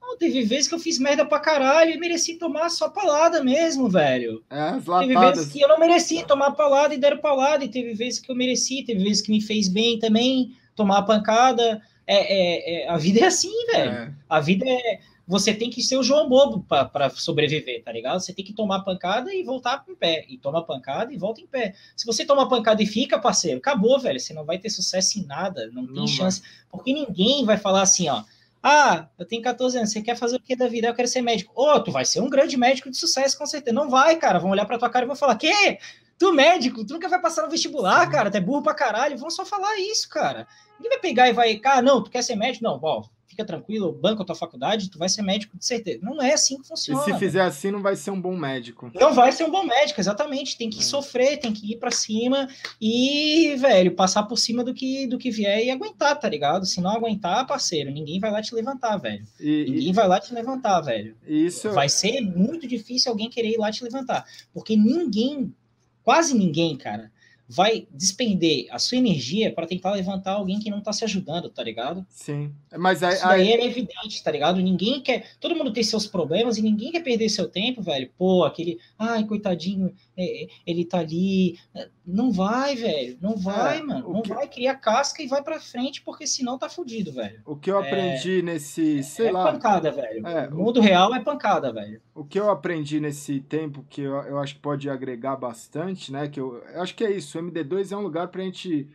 Não, 0.00 0.16
teve 0.16 0.42
vezes 0.42 0.68
que 0.68 0.74
eu 0.74 0.78
fiz 0.78 0.98
merda 0.98 1.24
pra 1.24 1.40
caralho 1.40 1.90
e 1.90 1.98
mereci 1.98 2.34
tomar 2.34 2.68
só 2.68 2.88
palada 2.88 3.42
mesmo, 3.42 3.88
velho. 3.88 4.44
É, 4.48 4.72
teve 5.00 5.18
vezes 5.18 5.52
que 5.52 5.60
eu 5.60 5.68
não 5.68 5.80
mereci 5.80 6.24
tomar 6.24 6.52
palada 6.52 6.94
e 6.94 6.98
deram 6.98 7.18
palada, 7.18 7.64
e 7.64 7.68
teve 7.68 7.92
vezes 7.92 8.20
que 8.20 8.30
eu 8.30 8.36
mereci, 8.36 8.84
teve 8.84 9.02
vezes 9.02 9.20
que 9.20 9.32
me 9.32 9.40
fez 9.40 9.68
bem 9.68 9.98
também 9.98 10.54
tomar 10.76 11.02
pancada. 11.02 11.82
É, 12.06 12.16
é, 12.16 12.84
é 12.84 12.88
a 12.88 12.96
vida 12.96 13.20
é 13.20 13.24
assim, 13.24 13.66
velho. 13.72 13.90
É. 13.90 14.12
A 14.28 14.38
vida 14.38 14.64
é 14.68 15.00
você 15.26 15.52
tem 15.52 15.68
que 15.68 15.82
ser 15.82 15.96
o 15.96 16.02
João 16.02 16.28
Bobo 16.28 16.64
para 16.68 17.10
sobreviver, 17.10 17.82
tá 17.82 17.90
ligado? 17.90 18.20
Você 18.20 18.32
tem 18.32 18.44
que 18.44 18.52
tomar 18.52 18.80
pancada 18.80 19.34
e 19.34 19.42
voltar 19.42 19.84
em 19.88 19.94
pé. 19.94 20.24
E 20.28 20.38
toma 20.38 20.64
pancada 20.64 21.12
e 21.12 21.16
volta 21.16 21.40
em 21.40 21.46
pé. 21.46 21.74
Se 21.96 22.06
você 22.06 22.24
toma 22.24 22.48
pancada 22.48 22.80
e 22.80 22.86
fica, 22.86 23.18
parceiro, 23.18 23.58
acabou, 23.58 23.98
velho. 23.98 24.20
Você 24.20 24.32
não 24.32 24.44
vai 24.44 24.58
ter 24.58 24.70
sucesso 24.70 25.18
em 25.18 25.26
nada. 25.26 25.68
Não 25.72 25.84
tem 25.84 25.96
não 25.96 26.06
chance. 26.06 26.40
Vai. 26.40 26.50
Porque 26.70 26.92
ninguém 26.92 27.44
vai 27.44 27.56
falar 27.56 27.82
assim, 27.82 28.08
ó. 28.08 28.22
Ah, 28.62 29.08
eu 29.18 29.26
tenho 29.26 29.42
14 29.42 29.78
anos, 29.78 29.92
você 29.92 30.02
quer 30.02 30.16
fazer 30.16 30.36
o 30.36 30.40
que 30.40 30.56
da 30.56 30.68
vida? 30.68 30.88
Eu 30.88 30.94
quero 30.94 31.08
ser 31.08 31.22
médico. 31.22 31.52
Ô, 31.54 31.74
oh, 31.74 31.80
tu 31.80 31.90
vai 31.90 32.04
ser 32.04 32.20
um 32.20 32.30
grande 32.30 32.56
médico 32.56 32.90
de 32.90 32.96
sucesso, 32.96 33.36
com 33.36 33.46
certeza. 33.46 33.74
Não 33.74 33.90
vai, 33.90 34.16
cara. 34.16 34.38
Vão 34.38 34.50
olhar 34.50 34.64
pra 34.64 34.78
tua 34.78 34.90
cara 34.90 35.04
e 35.04 35.08
vão 35.08 35.16
falar, 35.16 35.36
quê? 35.36 35.78
Tu 36.18 36.32
médico, 36.32 36.84
tu 36.84 36.94
nunca 36.94 37.08
vai 37.08 37.20
passar 37.20 37.42
no 37.42 37.50
vestibular, 37.50 38.08
cara, 38.08 38.30
tu 38.30 38.36
é 38.36 38.40
burro 38.40 38.62
pra 38.62 38.74
caralho. 38.74 39.18
Vão 39.18 39.30
só 39.30 39.44
falar 39.44 39.78
isso, 39.78 40.08
cara. 40.08 40.46
Ninguém 40.78 40.90
vai 40.90 40.98
pegar 41.00 41.28
e 41.28 41.32
vai, 41.32 41.56
cara, 41.56 41.78
ah, 41.78 41.82
não, 41.82 42.02
tu 42.02 42.10
quer 42.10 42.22
ser 42.22 42.36
médico? 42.36 42.64
Não, 42.64 42.78
ó, 42.82 43.04
fica 43.36 43.44
tranquilo, 43.44 43.92
banca 43.92 44.22
a 44.22 44.26
tua 44.26 44.34
faculdade, 44.34 44.90
tu 44.90 44.98
vai 44.98 45.08
ser 45.08 45.20
médico 45.20 45.58
de 45.58 45.66
certeza. 45.66 45.98
Não 46.02 46.20
é 46.22 46.32
assim 46.32 46.58
que 46.58 46.66
funciona. 46.66 47.02
E 47.02 47.04
se 47.04 47.18
fizer 47.18 47.42
assim, 47.42 47.70
não 47.70 47.82
vai 47.82 47.94
ser 47.94 48.10
um 48.10 48.20
bom 48.20 48.34
médico. 48.34 48.90
Não 48.94 49.12
vai 49.12 49.30
ser 49.30 49.44
um 49.44 49.50
bom 49.50 49.64
médico, 49.64 50.00
exatamente. 50.00 50.56
Tem 50.56 50.70
que 50.70 50.80
é. 50.80 50.82
sofrer, 50.82 51.38
tem 51.38 51.52
que 51.52 51.72
ir 51.72 51.76
para 51.76 51.90
cima 51.90 52.48
e, 52.80 53.54
velho, 53.56 53.94
passar 53.94 54.22
por 54.22 54.38
cima 54.38 54.64
do 54.64 54.72
que, 54.72 55.06
do 55.06 55.18
que 55.18 55.30
vier 55.30 55.64
e 55.64 55.70
aguentar, 55.70 56.18
tá 56.18 56.28
ligado? 56.28 56.64
Se 56.64 56.80
não 56.80 56.90
aguentar, 56.90 57.46
parceiro, 57.46 57.90
ninguém 57.90 58.18
vai 58.18 58.30
lá 58.30 58.40
te 58.40 58.54
levantar, 58.54 58.96
velho. 58.96 59.26
E, 59.38 59.64
ninguém 59.68 59.90
e... 59.90 59.92
vai 59.92 60.08
lá 60.08 60.18
te 60.18 60.32
levantar, 60.32 60.80
velho. 60.80 61.14
Isso. 61.26 61.70
Vai 61.72 61.88
ser 61.88 62.20
muito 62.22 62.66
difícil 62.66 63.12
alguém 63.12 63.28
querer 63.28 63.50
ir 63.50 63.58
lá 63.58 63.70
te 63.70 63.84
levantar. 63.84 64.24
Porque 64.54 64.76
ninguém, 64.76 65.54
quase 66.02 66.34
ninguém, 66.34 66.76
cara, 66.76 67.12
vai 67.48 67.86
despender 67.90 68.66
a 68.70 68.78
sua 68.78 68.98
energia 68.98 69.52
para 69.52 69.66
tentar 69.66 69.92
levantar 69.92 70.32
alguém 70.32 70.58
que 70.58 70.70
não 70.70 70.80
tá 70.80 70.92
se 70.92 71.04
ajudando, 71.04 71.48
tá 71.48 71.62
ligado? 71.62 72.04
Sim. 72.08 72.52
Mas 72.76 73.02
aí, 73.02 73.14
Isso 73.14 73.26
daí 73.26 73.52
é 73.52 73.64
evidente, 73.64 74.22
tá 74.22 74.30
ligado? 74.30 74.60
Ninguém 74.60 75.00
quer. 75.00 75.30
Todo 75.40 75.54
mundo 75.54 75.72
tem 75.72 75.82
seus 75.82 76.06
problemas 76.06 76.58
e 76.58 76.62
ninguém 76.62 76.92
quer 76.92 77.02
perder 77.02 77.28
seu 77.28 77.48
tempo, 77.48 77.82
velho. 77.82 78.10
Pô, 78.18 78.44
aquele. 78.44 78.78
Ai, 78.98 79.24
coitadinho, 79.24 79.94
é, 80.16 80.44
é 80.44 80.48
ele 80.66 80.84
tá 80.84 80.98
ali. 80.98 81.58
Não 82.06 82.30
vai, 82.30 82.76
velho. 82.76 83.18
Não 83.20 83.36
vai, 83.36 83.78
é, 83.78 83.82
mano. 83.82 84.12
Não 84.12 84.22
que... 84.22 84.28
vai, 84.28 84.46
cria 84.46 84.76
casca 84.76 85.20
e 85.20 85.26
vai 85.26 85.42
pra 85.42 85.58
frente, 85.58 86.00
porque 86.02 86.24
senão 86.24 86.56
tá 86.56 86.68
fudido, 86.68 87.12
velho. 87.12 87.40
O 87.44 87.56
que 87.56 87.68
eu 87.68 87.78
aprendi 87.78 88.38
é... 88.38 88.42
nesse. 88.42 89.02
Sei 89.02 89.26
é 89.26 89.32
lá. 89.32 89.48
É 89.48 89.52
pancada, 89.52 89.90
velho. 89.90 90.24
É, 90.24 90.48
o 90.48 90.56
mundo 90.56 90.80
real 90.80 91.12
é 91.12 91.20
pancada, 91.20 91.72
velho. 91.72 92.00
O 92.14 92.24
que 92.24 92.38
eu 92.38 92.48
aprendi 92.48 93.00
nesse 93.00 93.40
tempo, 93.40 93.84
que 93.90 94.02
eu, 94.02 94.14
eu 94.22 94.38
acho 94.38 94.54
que 94.54 94.60
pode 94.60 94.88
agregar 94.88 95.34
bastante, 95.34 96.12
né? 96.12 96.28
Que 96.28 96.38
eu, 96.38 96.62
eu 96.72 96.80
acho 96.80 96.94
que 96.94 97.04
é 97.04 97.10
isso. 97.10 97.38
O 97.38 97.42
MD2 97.42 97.90
é 97.90 97.96
um 97.96 98.02
lugar 98.02 98.28
pra 98.28 98.44
gente 98.44 98.88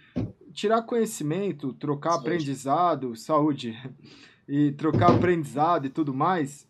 tirar 0.53 0.81
conhecimento, 0.83 1.73
trocar 1.73 2.11
saúde. 2.11 2.27
aprendizado, 2.27 3.15
saúde, 3.17 3.77
e 4.47 4.71
trocar 4.71 5.11
aprendizado 5.11 5.85
e 5.85 5.89
tudo 5.89 6.13
mais. 6.13 6.65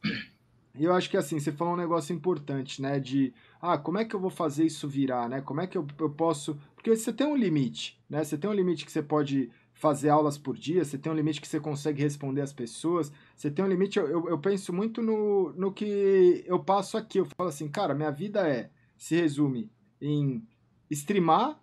E 0.74 0.86
eu 0.86 0.94
acho 0.94 1.10
que 1.10 1.18
assim, 1.18 1.40
você 1.40 1.52
falou 1.52 1.74
um 1.74 1.78
negócio 1.78 2.16
importante, 2.16 2.82
né? 2.82 3.00
De 3.00 3.32
ah, 3.62 3.78
como 3.78 4.00
é 4.00 4.06
que 4.06 4.16
eu 4.16 4.20
vou 4.20 4.32
fazer 4.32 4.66
isso 4.66 4.88
virar, 4.88 5.30
né? 5.30 5.40
Como 5.42 5.62
é 5.62 5.68
que 5.68 5.78
eu, 5.78 5.86
eu 6.00 6.10
posso. 6.10 6.58
Porque 6.76 6.96
você 6.96 7.14
tem 7.14 7.28
um 7.28 7.36
limite, 7.36 8.02
né? 8.10 8.24
Você 8.24 8.38
tem 8.38 8.50
um 8.50 8.54
limite 8.54 8.86
que 8.86 8.92
você 8.92 9.04
pode 9.04 9.52
fazer 9.74 10.10
aulas 10.10 10.38
por 10.38 10.58
dia, 10.58 10.84
você 10.84 10.98
tem 10.98 11.12
um 11.12 11.16
limite 11.16 11.40
que 11.40 11.48
você 11.48 11.60
consegue 11.60 12.02
responder 12.02 12.42
as 12.42 12.54
pessoas, 12.54 13.12
você 13.36 13.52
tem 13.52 13.64
um 13.64 13.68
limite. 13.68 14.00
Eu, 14.00 14.08
eu, 14.08 14.30
eu 14.30 14.40
penso 14.40 14.74
muito 14.74 15.02
no, 15.02 15.54
no 15.54 15.72
que 15.72 16.44
eu 16.48 16.60
passo 16.60 16.98
aqui. 16.98 17.20
Eu 17.20 17.26
falo 17.26 17.50
assim, 17.50 17.68
cara, 17.68 17.94
minha 17.94 18.12
vida 18.12 18.48
é. 18.48 18.70
Se 18.98 19.16
resume 19.16 19.72
em 20.00 20.48
streamar, 20.90 21.60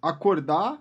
acordar, 0.00 0.80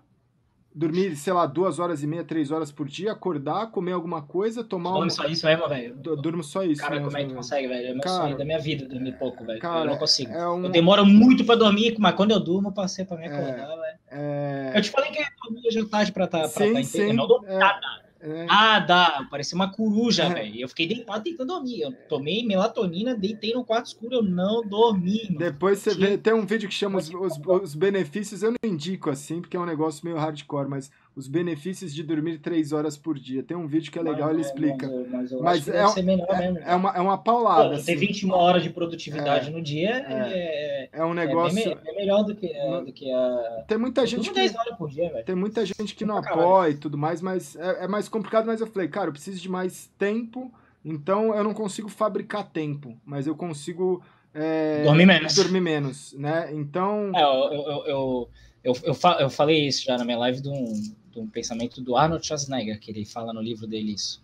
dormir, 0.75 1.15
sei 1.15 1.31
lá, 1.31 1.45
duas 1.45 1.79
horas 1.79 2.03
e 2.03 2.07
meia, 2.07 2.23
três 2.23 2.51
horas 2.51 2.69
por 2.69 2.85
dia, 2.87 3.13
acordar, 3.13 3.71
comer 3.71 3.93
alguma 3.93 4.21
coisa, 4.21 4.61
tomar 4.61 4.91
Dorme 4.91 5.07
um... 5.07 5.09
só 5.09 5.25
isso 5.25 5.45
mesmo, 5.45 5.69
velho? 5.69 5.95
Durmo 5.95 6.43
só 6.43 6.63
isso. 6.63 6.81
Cara, 6.81 6.95
mesmo, 6.95 7.07
como 7.07 7.17
é 7.17 7.25
que 7.25 7.33
consegue, 7.33 7.67
velho? 7.67 7.87
É 7.87 7.93
meu 7.93 8.01
cara, 8.01 8.23
sonho 8.23 8.37
da 8.37 8.43
minha 8.43 8.59
vida 8.59 8.85
dormir 8.85 9.17
pouco, 9.17 9.45
velho. 9.45 9.59
Cara, 9.59 9.85
eu 9.85 9.85
não 9.85 9.97
consigo. 9.97 10.31
É 10.33 10.49
um... 10.49 10.65
Eu 10.65 10.69
demoro 10.69 11.05
muito 11.05 11.45
pra 11.45 11.55
dormir, 11.55 11.95
mas 11.97 12.13
quando 12.15 12.31
eu 12.31 12.39
durmo, 12.39 12.67
eu 12.67 12.73
passei 12.73 13.05
pra 13.05 13.15
me 13.15 13.25
acordar, 13.25 13.71
é, 13.71 13.75
velho. 13.77 13.99
É... 14.11 14.73
Eu 14.75 14.81
te 14.81 14.91
falei 14.91 15.11
que 15.11 15.19
eu 15.19 15.25
dormi 15.43 15.67
hoje 15.67 15.85
tarde 15.85 16.11
pra 16.11 16.25
estar 16.25 16.41
tá, 16.41 16.47
sim, 16.49 16.73
tá 16.73 16.97
Eu 16.97 17.13
não 17.13 17.27
dormi 17.27 17.47
é... 17.47 17.57
nada. 17.57 18.04
É. 18.25 18.47
Ah, 18.49 18.79
dá. 18.79 19.27
Parecia 19.29 19.55
uma 19.55 19.71
coruja, 19.71 20.23
é. 20.23 20.33
velho. 20.33 20.61
Eu 20.61 20.67
fiquei 20.67 20.87
deitado 20.87 21.23
tentando 21.23 21.47
dormir. 21.47 21.81
Eu 21.81 21.91
tomei 22.09 22.43
melatonina, 22.43 23.15
deitei 23.15 23.53
no 23.53 23.63
quarto 23.63 23.85
escuro, 23.85 24.15
eu 24.15 24.23
não 24.23 24.67
dormi. 24.67 25.25
Mano. 25.25 25.37
Depois 25.37 25.79
você 25.79 25.93
vê. 25.93 26.17
Tem 26.17 26.33
um 26.33 26.45
vídeo 26.45 26.67
que 26.67 26.73
chama 26.73 26.97
os, 26.97 27.09
os, 27.09 27.37
os, 27.45 27.75
benefícios. 27.75 28.41
Eu 28.41 28.51
não 28.51 28.69
indico 28.71 29.11
assim, 29.11 29.41
porque 29.41 29.55
é 29.55 29.59
um 29.59 29.65
negócio 29.65 30.03
meio 30.03 30.17
hardcore, 30.17 30.67
mas 30.67 30.91
os 31.15 31.29
benefícios 31.29 31.95
de 31.95 32.03
dormir 32.03 32.39
três 32.39 32.73
horas 32.73 32.97
por 32.97 33.17
dia. 33.17 33.41
Tem 33.41 33.55
um 33.55 33.67
vídeo 33.67 33.89
que 33.89 33.97
é 33.97 34.01
legal, 34.01 34.27
mas, 34.27 34.31
ele 34.33 34.41
explica. 34.41 34.87
Mas, 34.87 35.31
mas, 35.31 35.65
mas 35.65 35.67
é, 35.69 35.99
é, 35.99 36.03
mesmo. 36.03 36.25
é, 36.27 36.75
uma, 36.75 36.91
é 36.91 36.99
uma 36.99 37.17
paulada. 37.17 37.69
Pô, 37.69 37.75
assim. 37.75 37.85
Ter 37.85 37.95
21 37.95 38.31
horas 38.31 38.63
de 38.63 38.69
produtividade 38.69 39.47
é, 39.47 39.51
no 39.51 39.61
dia 39.61 40.05
é, 40.09 40.89
é, 40.91 41.05
um 41.05 41.13
negócio. 41.13 41.57
É, 41.57 41.75
bem, 41.75 41.77
é 41.85 41.95
melhor 41.95 42.23
do 42.23 42.35
que, 42.35 42.53
do 42.85 42.91
que 42.91 43.09
a. 43.09 43.63
Tem 43.65 43.77
muita 43.77 44.05
gente. 44.05 44.29
Que, 44.29 44.35
10 44.35 44.55
horas 44.55 44.77
por 44.77 44.89
dia, 44.89 45.09
velho. 45.09 45.25
Tem 45.25 45.35
muita 45.35 45.65
gente 45.65 45.95
que 45.95 46.03
não 46.03 46.17
apoia 46.17 46.71
e 46.71 46.75
tudo 46.75 46.97
mais, 46.97 47.21
mas 47.21 47.55
é, 47.55 47.85
é 47.85 47.87
mais 47.87 48.09
complicado. 48.09 48.45
Mas 48.45 48.59
eu 48.59 48.67
falei, 48.67 48.89
cara, 48.89 49.07
eu 49.07 49.13
preciso 49.13 49.39
de 49.39 49.49
mais 49.49 49.89
tempo, 49.97 50.53
então 50.83 51.33
eu 51.33 51.45
não 51.45 51.53
consigo 51.53 51.87
fabricar 51.87 52.43
tempo, 52.43 52.97
mas 53.05 53.25
eu 53.25 53.35
consigo. 53.35 54.03
É, 54.33 54.83
dormir 54.83 55.05
menos. 55.05 55.33
Dormir 55.33 55.61
menos, 55.61 56.13
né? 56.13 56.49
Então. 56.51 57.13
É, 57.15 57.23
eu, 57.23 57.53
eu, 57.53 57.85
eu, 57.85 58.29
eu, 58.65 58.73
eu, 58.83 58.97
eu 59.19 59.29
falei 59.29 59.67
isso 59.67 59.85
já 59.85 59.97
na 59.97 60.03
minha 60.03 60.17
live 60.17 60.41
de 60.41 60.49
um 60.49 60.73
um 61.19 61.27
pensamento 61.27 61.81
do 61.81 61.95
Arnold 61.95 62.25
Schwarzenegger, 62.25 62.79
que 62.79 62.91
ele 62.91 63.05
fala 63.05 63.33
no 63.33 63.41
livro 63.41 63.67
dele 63.67 63.93
isso. 63.93 64.23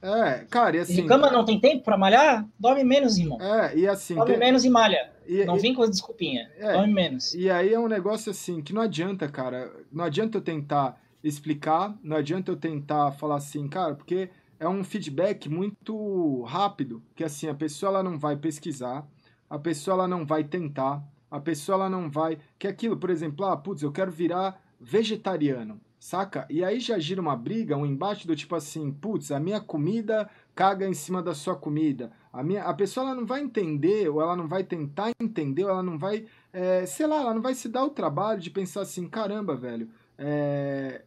É, 0.00 0.44
cara, 0.48 0.76
e 0.76 0.80
assim. 0.80 1.06
cama 1.06 1.30
não 1.30 1.44
tem 1.44 1.58
tempo 1.58 1.82
para 1.82 1.98
malhar? 1.98 2.48
Dorme 2.58 2.84
menos, 2.84 3.18
irmão. 3.18 3.40
É, 3.40 3.76
e 3.76 3.88
assim. 3.88 4.14
Dorme 4.14 4.30
tem... 4.30 4.38
menos 4.38 4.64
e 4.64 4.70
malha. 4.70 5.10
E, 5.26 5.44
não 5.44 5.56
e... 5.56 5.60
vem 5.60 5.74
com 5.74 5.82
a 5.82 5.88
desculpinha. 5.88 6.48
É, 6.56 6.72
Dorme 6.72 6.94
menos. 6.94 7.34
E 7.34 7.50
aí 7.50 7.74
é 7.74 7.80
um 7.80 7.88
negócio 7.88 8.30
assim 8.30 8.62
que 8.62 8.72
não 8.72 8.82
adianta, 8.82 9.28
cara. 9.28 9.72
Não 9.90 10.04
adianta 10.04 10.38
eu 10.38 10.42
tentar 10.42 11.00
explicar, 11.22 11.98
não 12.02 12.16
adianta 12.16 12.52
eu 12.52 12.56
tentar 12.56 13.10
falar 13.12 13.36
assim, 13.36 13.66
cara, 13.66 13.96
porque 13.96 14.30
é 14.60 14.68
um 14.68 14.84
feedback 14.84 15.48
muito 15.48 16.42
rápido, 16.44 17.02
que 17.16 17.24
assim, 17.24 17.48
a 17.48 17.54
pessoa 17.54 17.90
ela 17.90 18.02
não 18.04 18.16
vai 18.16 18.36
pesquisar, 18.36 19.04
a 19.50 19.58
pessoa 19.58 19.96
ela 19.96 20.08
não 20.08 20.24
vai 20.24 20.44
tentar, 20.44 21.02
a 21.30 21.40
pessoa 21.40 21.76
ela 21.76 21.90
não 21.90 22.10
vai. 22.10 22.38
Que 22.58 22.66
é 22.66 22.70
aquilo, 22.70 22.96
por 22.96 23.10
exemplo, 23.10 23.44
ah, 23.44 23.56
putz, 23.56 23.82
eu 23.82 23.92
quero 23.92 24.10
virar 24.10 24.60
vegetariano. 24.80 25.80
Saca? 26.00 26.46
E 26.48 26.64
aí 26.64 26.78
já 26.78 26.98
gira 26.98 27.20
uma 27.20 27.34
briga, 27.34 27.76
um 27.76 27.84
embate 27.84 28.26
do 28.26 28.36
tipo 28.36 28.54
assim, 28.54 28.92
putz, 28.92 29.32
a 29.32 29.40
minha 29.40 29.60
comida 29.60 30.30
caga 30.54 30.86
em 30.88 30.94
cima 30.94 31.20
da 31.20 31.34
sua 31.34 31.56
comida. 31.56 32.12
A, 32.32 32.42
minha, 32.42 32.62
a 32.64 32.72
pessoa 32.72 33.06
ela 33.06 33.16
não 33.16 33.26
vai 33.26 33.40
entender, 33.40 34.08
ou 34.08 34.22
ela 34.22 34.36
não 34.36 34.46
vai 34.46 34.62
tentar 34.62 35.10
entender, 35.20 35.64
ou 35.64 35.70
ela 35.70 35.82
não 35.82 35.98
vai, 35.98 36.26
é, 36.52 36.86
sei 36.86 37.06
lá, 37.06 37.16
ela 37.16 37.34
não 37.34 37.42
vai 37.42 37.54
se 37.54 37.68
dar 37.68 37.84
o 37.84 37.90
trabalho 37.90 38.40
de 38.40 38.48
pensar 38.48 38.82
assim, 38.82 39.08
caramba, 39.08 39.56
velho, 39.56 39.88
é, 40.16 41.02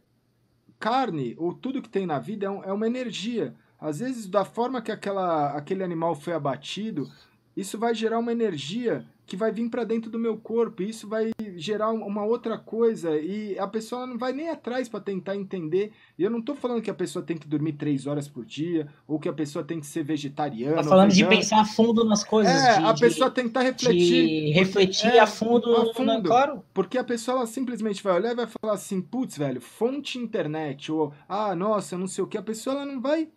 carne, 0.78 1.34
ou 1.38 1.54
tudo 1.54 1.80
que 1.80 1.88
tem 1.88 2.06
na 2.06 2.18
vida 2.18 2.46
é, 2.46 2.50
um, 2.50 2.64
é 2.64 2.72
uma 2.72 2.86
energia. 2.86 3.54
Às 3.80 4.00
vezes, 4.00 4.28
da 4.28 4.44
forma 4.44 4.82
que 4.82 4.92
aquela, 4.92 5.56
aquele 5.56 5.82
animal 5.82 6.14
foi 6.14 6.34
abatido, 6.34 7.10
isso 7.56 7.78
vai 7.78 7.94
gerar 7.94 8.18
uma 8.18 8.32
energia 8.32 9.06
que 9.32 9.36
vai 9.36 9.50
vir 9.50 9.66
para 9.70 9.82
dentro 9.82 10.10
do 10.10 10.18
meu 10.18 10.36
corpo, 10.36 10.82
e 10.82 10.90
isso 10.90 11.08
vai 11.08 11.30
gerar 11.56 11.90
uma 11.90 12.22
outra 12.22 12.58
coisa, 12.58 13.16
e 13.16 13.58
a 13.58 13.66
pessoa 13.66 14.06
não 14.06 14.18
vai 14.18 14.30
nem 14.30 14.50
atrás 14.50 14.90
para 14.90 15.00
tentar 15.00 15.34
entender. 15.34 15.90
E 16.18 16.22
eu 16.22 16.28
não 16.28 16.40
estou 16.40 16.54
falando 16.54 16.82
que 16.82 16.90
a 16.90 16.94
pessoa 16.94 17.24
tem 17.24 17.38
que 17.38 17.48
dormir 17.48 17.72
três 17.72 18.06
horas 18.06 18.28
por 18.28 18.44
dia, 18.44 18.88
ou 19.08 19.18
que 19.18 19.30
a 19.30 19.32
pessoa 19.32 19.64
tem 19.64 19.80
que 19.80 19.86
ser 19.86 20.02
vegetariana. 20.02 20.76
Tá 20.76 20.82
falando 20.82 21.12
de 21.12 21.24
pensar 21.24 21.62
a 21.62 21.64
fundo 21.64 22.04
nas 22.04 22.22
coisas. 22.22 22.52
É, 22.52 22.80
de, 22.80 22.84
a 22.84 22.92
pessoa 22.92 23.30
de, 23.30 23.36
tentar 23.36 23.62
refletir. 23.62 24.26
De 24.28 24.52
refletir 24.52 25.12
é, 25.12 25.20
a 25.20 25.26
fundo, 25.26 25.74
a 25.76 25.94
fundo 25.94 26.12
na, 26.12 26.20
claro. 26.20 26.62
Porque 26.74 26.98
a 26.98 27.04
pessoa 27.04 27.38
ela 27.38 27.46
simplesmente 27.46 28.02
vai 28.02 28.12
olhar 28.12 28.32
e 28.32 28.36
vai 28.36 28.46
falar 28.46 28.74
assim, 28.74 29.00
putz, 29.00 29.38
velho, 29.38 29.62
fonte 29.62 30.18
internet, 30.18 30.92
ou, 30.92 31.10
ah, 31.26 31.56
nossa, 31.56 31.96
não 31.96 32.06
sei 32.06 32.22
o 32.22 32.26
que. 32.26 32.36
A 32.36 32.42
pessoa 32.42 32.76
ela 32.76 32.84
não 32.84 33.00
vai 33.00 33.30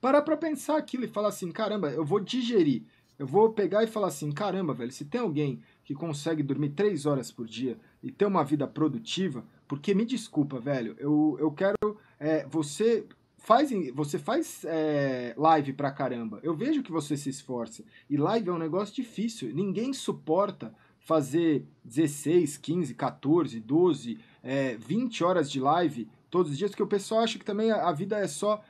parar 0.00 0.22
para 0.22 0.36
pensar 0.36 0.76
aquilo 0.76 1.04
e 1.04 1.08
falar 1.08 1.30
assim, 1.30 1.50
caramba, 1.50 1.90
eu 1.90 2.04
vou 2.04 2.20
digerir 2.20 2.84
eu 3.18 3.26
vou 3.26 3.50
pegar 3.52 3.82
e 3.82 3.86
falar 3.86 4.08
assim: 4.08 4.30
caramba, 4.30 4.74
velho, 4.74 4.92
se 4.92 5.04
tem 5.04 5.20
alguém 5.20 5.60
que 5.84 5.94
consegue 5.94 6.42
dormir 6.42 6.70
três 6.70 7.06
horas 7.06 7.30
por 7.30 7.46
dia 7.46 7.78
e 8.02 8.10
ter 8.10 8.26
uma 8.26 8.44
vida 8.44 8.66
produtiva, 8.66 9.44
porque 9.66 9.94
me 9.94 10.04
desculpa, 10.04 10.60
velho, 10.60 10.94
eu, 10.98 11.36
eu 11.40 11.50
quero. 11.50 11.98
É, 12.18 12.46
você 12.46 13.06
faz, 13.38 13.70
você 13.94 14.18
faz 14.18 14.64
é, 14.64 15.34
live 15.36 15.72
pra 15.72 15.92
caramba. 15.92 16.40
Eu 16.42 16.54
vejo 16.54 16.82
que 16.82 16.90
você 16.90 17.16
se 17.16 17.28
esforça. 17.28 17.84
E 18.10 18.16
live 18.16 18.48
é 18.48 18.52
um 18.52 18.58
negócio 18.58 18.94
difícil. 18.94 19.54
Ninguém 19.54 19.92
suporta 19.92 20.74
fazer 20.98 21.64
16, 21.84 22.56
15, 22.56 22.94
14, 22.94 23.60
12, 23.60 24.18
é, 24.42 24.76
20 24.76 25.22
horas 25.22 25.48
de 25.48 25.60
live 25.60 26.08
todos 26.28 26.50
os 26.50 26.58
dias, 26.58 26.72
porque 26.72 26.82
o 26.82 26.88
pessoal 26.88 27.22
acha 27.22 27.38
que 27.38 27.44
também 27.44 27.70
a, 27.70 27.88
a 27.88 27.92
vida 27.92 28.18
é 28.18 28.26
só. 28.26 28.62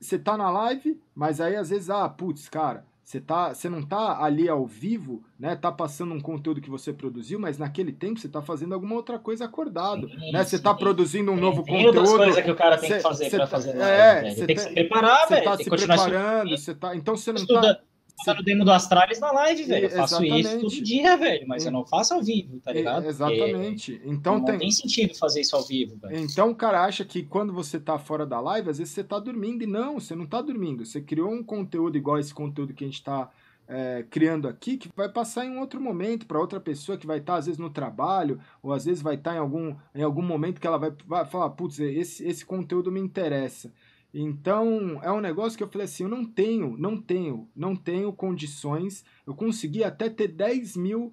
Você 0.00 0.18
tá 0.18 0.36
na 0.36 0.50
live, 0.50 1.00
mas 1.14 1.40
aí 1.40 1.54
às 1.54 1.70
vezes, 1.70 1.88
ah, 1.88 2.08
putz, 2.08 2.48
cara, 2.48 2.84
você, 3.08 3.22
tá, 3.22 3.54
você 3.54 3.70
não 3.70 3.80
tá 3.80 4.22
ali 4.22 4.50
ao 4.50 4.66
vivo, 4.66 5.24
né? 5.40 5.56
Tá 5.56 5.72
passando 5.72 6.12
um 6.12 6.20
conteúdo 6.20 6.60
que 6.60 6.68
você 6.68 6.92
produziu, 6.92 7.40
mas 7.40 7.56
naquele 7.56 7.90
tempo 7.90 8.20
você 8.20 8.28
tá 8.28 8.42
fazendo 8.42 8.74
alguma 8.74 8.94
outra 8.94 9.18
coisa 9.18 9.46
acordado, 9.46 10.10
sim, 10.10 10.30
né? 10.30 10.44
Você 10.44 10.58
tá 10.58 10.74
produzindo 10.74 11.32
um 11.32 11.36
tem, 11.36 11.42
novo 11.42 11.62
tem 11.62 11.86
conteúdo. 11.86 12.06
Tem 12.06 12.16
coisas 12.18 12.44
que 12.44 12.50
o 12.50 12.54
cara 12.54 12.76
tem 12.76 12.90
cê, 12.90 12.96
que 12.96 13.02
fazer 13.02 13.30
para 13.30 13.38
tá, 13.38 13.46
fazer. 13.46 13.78
É, 13.78 14.30
você 14.30 14.46
tem 14.46 14.56
que 14.56 14.60
se 14.60 14.74
preparar, 14.74 15.26
velho. 15.26 15.42
Você 15.42 15.50
tá 15.50 15.56
se 15.56 15.70
preparando, 15.70 16.50
você 16.50 16.74
tá. 16.74 16.94
Então 16.94 17.16
você 17.16 17.32
não 17.32 17.40
Estuda. 17.40 17.80
Tá 18.24 18.34
no 18.34 18.42
demo 18.42 18.64
do 18.64 18.72
Astralis 18.72 19.20
na 19.20 19.30
live, 19.30 19.64
velho. 19.64 19.86
Eu 19.86 19.90
faço 19.90 20.22
Exatamente. 20.22 20.48
isso 20.48 20.60
todo 20.60 20.84
dia, 20.84 21.16
velho. 21.16 21.48
Mas 21.48 21.64
eu 21.64 21.72
não 21.72 21.86
faço 21.86 22.14
ao 22.14 22.22
vivo, 22.22 22.60
tá 22.60 22.72
ligado? 22.72 23.06
Exatamente. 23.06 23.92
Porque 23.92 24.08
então 24.10 24.38
não 24.38 24.44
tem... 24.44 24.58
tem 24.58 24.70
sentido 24.70 25.14
fazer 25.14 25.40
isso 25.40 25.54
ao 25.54 25.64
vivo, 25.64 25.96
velho. 25.96 26.18
Então 26.18 26.50
o 26.50 26.54
cara 26.54 26.84
acha 26.84 27.04
que 27.04 27.22
quando 27.22 27.52
você 27.52 27.78
tá 27.78 27.98
fora 27.98 28.26
da 28.26 28.40
live, 28.40 28.70
às 28.70 28.78
vezes 28.78 28.92
você 28.92 29.04
tá 29.04 29.18
dormindo. 29.18 29.62
E 29.62 29.66
não, 29.66 30.00
você 30.00 30.14
não 30.14 30.26
tá 30.26 30.42
dormindo. 30.42 30.84
Você 30.84 31.00
criou 31.00 31.30
um 31.30 31.42
conteúdo 31.42 31.96
igual 31.96 32.18
esse 32.18 32.34
conteúdo 32.34 32.74
que 32.74 32.84
a 32.84 32.86
gente 32.86 33.02
tá 33.02 33.30
é, 33.68 34.04
criando 34.08 34.48
aqui 34.48 34.78
que 34.78 34.90
vai 34.96 35.08
passar 35.08 35.44
em 35.44 35.50
um 35.50 35.60
outro 35.60 35.80
momento 35.80 36.26
para 36.26 36.40
outra 36.40 36.58
pessoa 36.58 36.96
que 36.96 37.06
vai 37.06 37.18
estar 37.18 37.34
tá, 37.34 37.38
às 37.38 37.46
vezes 37.46 37.58
no 37.58 37.68
trabalho 37.68 38.40
ou 38.62 38.72
às 38.72 38.86
vezes 38.86 39.02
vai 39.02 39.14
estar 39.14 39.32
tá 39.32 39.36
em 39.36 39.40
algum, 39.40 39.76
em 39.94 40.02
algum 40.02 40.22
momento 40.22 40.60
que 40.60 40.66
ela 40.66 40.78
vai, 40.78 40.90
vai 41.06 41.26
falar, 41.26 41.50
putz, 41.50 41.78
esse, 41.78 42.26
esse 42.26 42.44
conteúdo 42.44 42.90
me 42.90 42.98
interessa. 42.98 43.70
Então, 44.12 45.00
é 45.02 45.12
um 45.12 45.20
negócio 45.20 45.56
que 45.56 45.62
eu 45.62 45.68
falei 45.68 45.84
assim, 45.84 46.04
eu 46.04 46.08
não 46.08 46.24
tenho, 46.24 46.76
não 46.78 47.00
tenho, 47.00 47.48
não 47.54 47.76
tenho 47.76 48.12
condições, 48.12 49.04
eu 49.26 49.34
consegui 49.34 49.84
até 49.84 50.08
ter 50.08 50.28
10 50.28 50.76
mil 50.76 51.12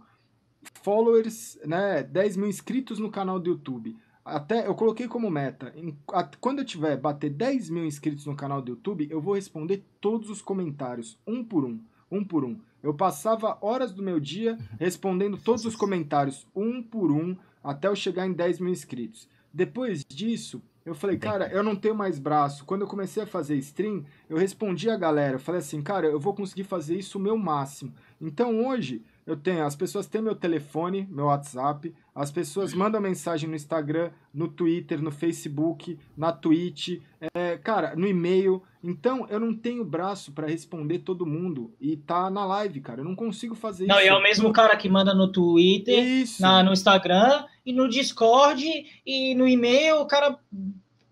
followers, 0.82 1.60
né, 1.66 2.04
10 2.04 2.38
mil 2.38 2.48
inscritos 2.48 3.00
no 3.00 3.12
canal 3.12 3.40
do 3.40 3.50
YouTube. 3.50 3.98
Até 4.24 4.66
eu 4.66 4.74
coloquei 4.74 5.08
como 5.08 5.30
meta, 5.30 5.72
em, 5.76 5.96
a, 6.12 6.24
quando 6.24 6.60
eu 6.60 6.66
tiver 6.66 6.98
bater 6.98 7.30
10 7.30 7.70
mil 7.70 7.86
inscritos 7.86 8.26
no 8.26 8.36
canal 8.36 8.62
do 8.62 8.72
YouTube, 8.72 9.08
eu 9.12 9.22
vou 9.22 9.36
responder 9.36 9.84
todos 10.00 10.30
os 10.30 10.42
comentários, 10.42 11.20
um 11.28 11.44
por 11.44 11.64
um 11.64 11.80
um 12.10 12.24
por 12.24 12.44
um. 12.44 12.60
Eu 12.82 12.94
passava 12.94 13.58
horas 13.62 13.92
do 13.92 14.04
meu 14.04 14.20
dia 14.20 14.58
respondendo 14.80 15.38
todos 15.38 15.66
os 15.66 15.76
comentários, 15.76 16.48
um 16.56 16.82
por 16.82 17.12
um, 17.12 17.36
até 17.64 17.88
eu 17.88 17.96
chegar 17.96 18.28
em 18.28 18.34
10 18.34 18.60
mil 18.60 18.72
inscritos. 18.72 19.28
Depois 19.54 20.04
disso, 20.06 20.62
eu 20.86 20.94
falei, 20.94 21.18
cara, 21.18 21.50
eu 21.52 21.64
não 21.64 21.76
tenho 21.76 21.96
mais 21.96 22.20
braço. 22.20 22.64
Quando 22.64 22.82
eu 22.82 22.88
comecei 22.88 23.24
a 23.24 23.28
fazer 23.28 23.56
stream, 23.56 24.06
eu 24.30 24.38
respondi 24.38 24.88
a 24.88 24.96
galera. 24.96 25.34
Eu 25.34 25.40
falei 25.40 25.60
assim, 25.60 25.82
cara, 25.82 26.06
eu 26.06 26.20
vou 26.20 26.36
conseguir 26.36 26.64
fazer 26.64 26.96
isso 26.96 27.18
o 27.18 27.22
meu 27.22 27.36
máximo. 27.36 27.92
Então 28.22 28.64
hoje, 28.64 29.04
eu 29.26 29.36
tenho, 29.36 29.66
as 29.66 29.76
pessoas 29.76 30.06
têm 30.06 30.22
meu 30.22 30.36
telefone, 30.36 31.08
meu 31.10 31.26
WhatsApp, 31.26 31.94
as 32.14 32.30
pessoas 32.32 32.74
mandam 32.74 33.02
mensagem 33.02 33.50
no 33.50 33.56
Instagram, 33.56 34.12
no 34.32 34.48
Twitter, 34.48 35.02
no 35.02 35.12
Facebook, 35.12 35.98
na 36.16 36.32
Twitch, 36.32 37.02
é, 37.34 37.58
cara, 37.58 37.96
no 37.96 38.08
e-mail. 38.08 38.62
Então, 38.84 39.26
eu 39.28 39.40
não 39.40 39.54
tenho 39.54 39.84
braço 39.84 40.32
para 40.32 40.48
responder 40.48 41.00
todo 41.00 41.26
mundo 41.26 41.74
e 41.82 41.98
tá 41.98 42.30
na 42.30 42.46
live, 42.46 42.82
cara. 42.82 43.02
Eu 43.02 43.06
não 43.06 43.16
consigo 43.16 43.56
fazer 43.56 43.88
não, 43.88 43.98
isso. 43.98 44.08
Não, 44.08 44.16
é 44.16 44.20
o 44.20 44.22
mesmo 44.22 44.54
cara 44.54 44.76
que 44.78 44.88
manda 44.88 45.14
no 45.14 45.32
Twitter, 45.32 46.24
na, 46.40 46.62
no 46.62 46.72
Instagram 46.72 47.46
e 47.66 47.74
no 47.74 47.90
Discord 47.90 48.64
e 49.06 49.34
no 49.34 49.48
e-mail, 49.48 50.02
o 50.02 50.06
cara 50.06 50.38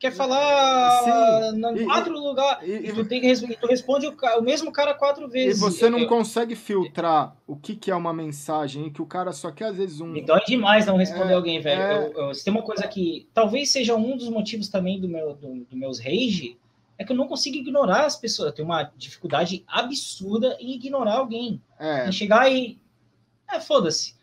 quer 0.03 0.11
falar 0.11 1.53
em 1.77 1.85
quatro 1.85 2.13
lugares. 2.13 2.67
E, 2.67 2.91
tu, 2.91 3.05
tem 3.05 3.21
que, 3.21 3.55
tu 3.55 3.67
responde 3.67 4.05
o, 4.05 4.15
o, 4.37 4.41
mesmo 4.41 4.69
cara 4.69 4.93
quatro 4.93 5.29
vezes. 5.29 5.57
E 5.57 5.61
você 5.61 5.89
não 5.89 5.99
eu, 5.99 6.07
consegue 6.07 6.55
filtrar 6.55 7.37
o 7.47 7.55
que, 7.55 7.73
que 7.73 7.89
é 7.89 7.95
uma 7.95 8.13
mensagem, 8.13 8.91
que 8.91 9.01
o 9.01 9.05
cara 9.05 9.31
só 9.31 9.49
quer 9.49 9.67
às 9.67 9.77
vezes 9.77 10.01
um. 10.01 10.07
Me 10.07 10.21
dói 10.21 10.41
demais 10.45 10.85
não 10.85 10.97
responder 10.97 11.31
é, 11.31 11.35
alguém, 11.35 11.61
velho. 11.61 11.81
É... 11.81 12.07
Eu, 12.07 12.27
eu, 12.27 12.33
se 12.33 12.43
tem 12.43 12.51
uma 12.51 12.63
coisa 12.63 12.85
que 12.85 13.29
talvez 13.33 13.69
seja 13.69 13.95
um 13.95 14.17
dos 14.17 14.27
motivos 14.27 14.67
também 14.67 14.99
do 14.99 15.07
meu 15.07 15.35
do, 15.35 15.63
do 15.63 15.77
meus 15.77 15.99
rage, 15.99 16.57
é 16.97 17.05
que 17.05 17.13
eu 17.13 17.15
não 17.15 17.27
consigo 17.27 17.55
ignorar 17.55 18.05
as 18.05 18.17
pessoas. 18.17 18.47
Eu 18.47 18.53
tenho 18.53 18.67
uma 18.67 18.83
dificuldade 18.97 19.63
absurda 19.65 20.57
em 20.59 20.73
ignorar 20.73 21.15
alguém. 21.15 21.61
É. 21.79 22.09
Em 22.09 22.11
chegar 22.11 22.51
e. 22.51 22.77
É, 23.49 23.59
foda-se 23.59 24.15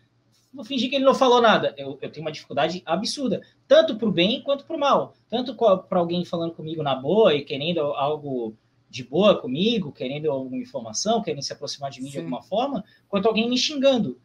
vou 0.53 0.65
fingir 0.65 0.91
que 0.91 0.97
ele 0.97 1.05
não 1.05 1.15
falou 1.15 1.41
nada. 1.41 1.75
Eu, 1.77 1.99
eu 2.01 2.11
tenho 2.11 2.25
uma 2.25 2.33
dificuldade 2.33 2.83
absurda, 2.85 3.41
tanto 3.71 3.95
para 3.95 4.09
o 4.09 4.11
bem 4.11 4.43
quanto 4.43 4.65
para 4.65 4.75
o 4.75 4.81
mal. 4.81 5.15
Tanto 5.29 5.55
para 5.55 6.01
alguém 6.01 6.25
falando 6.25 6.55
comigo 6.55 6.83
na 6.83 6.97
boa 6.97 7.33
e 7.33 7.45
querendo 7.45 7.79
algo 7.81 8.57
de 8.91 9.05
boa 9.05 9.41
comigo, 9.41 9.93
querendo 9.93 10.29
alguma 10.29 10.57
informação, 10.57 11.23
querendo 11.23 11.45
se 11.45 11.53
aproximar 11.53 11.89
de 11.89 12.01
mim 12.01 12.07
Sim. 12.07 12.11
de 12.11 12.19
alguma 12.19 12.43
forma, 12.43 12.85
quanto 13.09 13.29
alguém 13.29 13.49
me 13.49 13.57
xingando. 13.57 14.19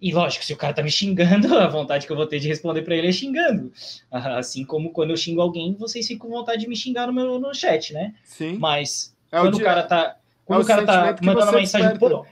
E 0.00 0.14
lógico, 0.14 0.46
se 0.46 0.54
o 0.54 0.56
cara 0.56 0.72
tá 0.72 0.82
me 0.82 0.90
xingando, 0.90 1.52
a 1.60 1.68
vontade 1.68 2.06
que 2.06 2.12
eu 2.12 2.16
vou 2.16 2.26
ter 2.26 2.38
de 2.38 2.48
responder 2.48 2.80
para 2.80 2.96
ele 2.96 3.08
é 3.08 3.12
xingando. 3.12 3.70
Assim 4.10 4.64
como 4.64 4.92
quando 4.92 5.10
eu 5.10 5.16
xingo 5.18 5.42
alguém, 5.42 5.74
vocês 5.74 6.06
ficam 6.06 6.30
com 6.30 6.38
vontade 6.38 6.62
de 6.62 6.66
me 6.66 6.74
xingar 6.74 7.06
no 7.06 7.12
meu 7.12 7.38
no 7.38 7.54
chat, 7.54 7.92
né? 7.92 8.14
Sim. 8.24 8.56
Mas 8.56 9.14
é 9.30 9.40
quando 9.40 9.52
o, 9.52 9.56
dia... 9.58 9.62
o 9.62 9.68
cara 9.68 9.82
tá 9.82 10.16
quando 10.46 10.60
é 10.60 10.62
o, 10.62 10.64
o 10.64 10.66
cara 10.66 10.86
tá 10.86 11.16
mandando 11.22 11.50
uma 11.50 11.60
mensagem, 11.60 11.98
pô, 11.98 12.24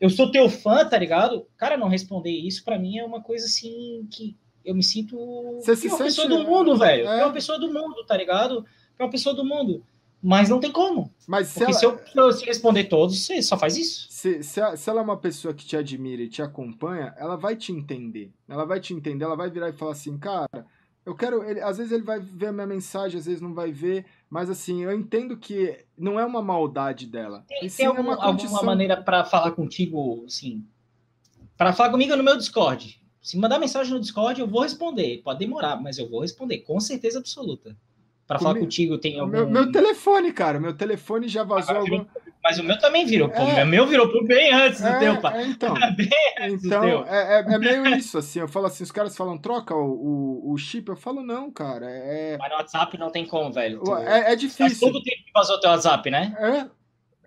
eu 0.00 0.10
sou 0.10 0.30
teu 0.30 0.48
fã, 0.48 0.88
tá 0.88 0.96
ligado? 0.96 1.44
Cara, 1.56 1.76
não 1.76 1.88
responder 1.88 2.30
isso 2.30 2.64
para 2.64 2.78
mim 2.78 2.98
é 2.98 3.04
uma 3.04 3.20
coisa 3.20 3.46
assim 3.46 4.06
que 4.12 4.36
eu 4.68 4.74
me 4.74 4.82
sinto 4.82 5.16
Você 5.60 5.74
se 5.74 5.88
uma 5.88 5.96
pessoa 5.98 6.28
do 6.28 6.44
mundo, 6.44 6.76
velho. 6.76 7.08
É. 7.08 7.24
uma 7.24 7.32
pessoa 7.32 7.58
do 7.58 7.72
mundo, 7.72 8.04
tá 8.04 8.14
ligado? 8.16 8.66
É 8.98 9.02
uma 9.02 9.10
pessoa 9.10 9.34
do 9.34 9.44
mundo. 9.44 9.82
Mas 10.22 10.50
não 10.50 10.60
tem 10.60 10.70
como. 10.70 11.10
Mas 11.26 11.54
Porque 11.54 11.72
se, 11.72 11.86
ela... 11.86 11.98
se 11.98 12.18
eu 12.18 12.32
se 12.32 12.44
responder 12.44 12.84
todos, 12.84 13.18
você 13.24 13.40
só 13.40 13.56
faz 13.56 13.76
isso. 13.76 14.08
Se, 14.10 14.42
se, 14.42 14.60
se, 14.76 14.90
ela 14.90 15.00
é 15.00 15.04
uma 15.04 15.16
pessoa 15.16 15.54
que 15.54 15.64
te 15.64 15.76
admira 15.76 16.22
e 16.22 16.28
te 16.28 16.42
acompanha, 16.42 17.14
ela 17.16 17.36
vai 17.36 17.56
te 17.56 17.72
entender. 17.72 18.30
Ela 18.46 18.66
vai 18.66 18.78
te 18.78 18.92
entender, 18.92 19.24
ela 19.24 19.36
vai 19.36 19.48
virar 19.48 19.70
e 19.70 19.72
falar 19.72 19.92
assim, 19.92 20.18
cara, 20.18 20.66
eu 21.06 21.14
quero. 21.14 21.42
Ele, 21.42 21.60
às 21.60 21.78
vezes 21.78 21.92
ele 21.92 22.02
vai 22.02 22.20
ver 22.20 22.48
a 22.48 22.52
minha 22.52 22.66
mensagem, 22.66 23.18
às 23.18 23.24
vezes 23.24 23.40
não 23.40 23.54
vai 23.54 23.72
ver, 23.72 24.04
mas 24.28 24.50
assim, 24.50 24.82
eu 24.82 24.92
entendo 24.92 25.36
que 25.38 25.86
não 25.96 26.20
é 26.20 26.26
uma 26.26 26.42
maldade 26.42 27.06
dela. 27.06 27.44
Tem, 27.48 27.66
tem 27.70 27.86
é 27.86 27.88
algum, 27.88 28.12
é 28.12 28.16
alguma 28.20 28.62
maneira 28.62 29.00
para 29.00 29.24
falar 29.24 29.52
contigo, 29.52 30.24
assim? 30.26 30.66
Para 31.56 31.72
falar 31.72 31.90
comigo 31.90 32.14
no 32.14 32.22
meu 32.22 32.36
Discord. 32.36 33.00
Se 33.28 33.36
mandar 33.36 33.58
mensagem 33.58 33.92
no 33.92 34.00
Discord, 34.00 34.40
eu 34.40 34.46
vou 34.46 34.62
responder. 34.62 35.20
Pode 35.22 35.38
demorar, 35.38 35.76
mas 35.76 35.98
eu 35.98 36.08
vou 36.08 36.22
responder, 36.22 36.60
com 36.60 36.80
certeza 36.80 37.18
absoluta. 37.18 37.76
Para 38.26 38.38
falar 38.38 38.58
contigo, 38.58 38.96
tem 38.96 39.20
algum. 39.20 39.30
Meu, 39.30 39.50
meu, 39.50 39.70
telefone, 39.70 40.32
cara. 40.32 40.58
Meu 40.58 40.74
telefone 40.74 41.28
já 41.28 41.44
vazou 41.44 41.76
ah, 41.76 41.78
algum. 41.80 42.06
Mas 42.42 42.58
o 42.58 42.64
meu 42.64 42.78
também 42.78 43.04
virou. 43.04 43.30
É, 43.34 43.64
o 43.64 43.66
meu 43.66 43.86
virou 43.86 44.08
pro 44.08 44.24
bem 44.24 44.50
antes 44.54 44.80
é, 44.80 44.94
do 44.94 44.98
teu, 44.98 45.20
pá. 45.20 45.36
É, 45.36 45.42
então, 45.42 45.74
então. 46.40 47.04
É, 47.06 47.40
é, 47.40 47.54
é, 47.54 47.58
meio 47.58 47.86
isso, 47.94 48.16
assim. 48.16 48.40
Eu 48.40 48.48
falo 48.48 48.64
assim, 48.64 48.82
os 48.82 48.90
caras 48.90 49.14
falam, 49.14 49.36
troca 49.36 49.74
o, 49.74 50.46
o, 50.46 50.52
o 50.54 50.56
chip. 50.56 50.88
Eu 50.88 50.96
falo, 50.96 51.22
não, 51.22 51.50
cara. 51.50 51.84
É... 51.86 52.38
Mas 52.38 52.48
no 52.48 52.56
WhatsApp 52.56 52.96
não 52.96 53.10
tem 53.10 53.26
como, 53.26 53.52
velho. 53.52 53.82
Tu... 53.84 53.94
É, 53.94 54.32
é 54.32 54.36
difícil. 54.36 54.68
Faz 54.68 54.80
todo 54.80 55.02
tempo 55.02 55.22
que 55.26 55.32
vazou 55.34 55.60
teu 55.60 55.68
WhatsApp, 55.68 56.10
né? 56.10 56.34
É. 56.38 56.77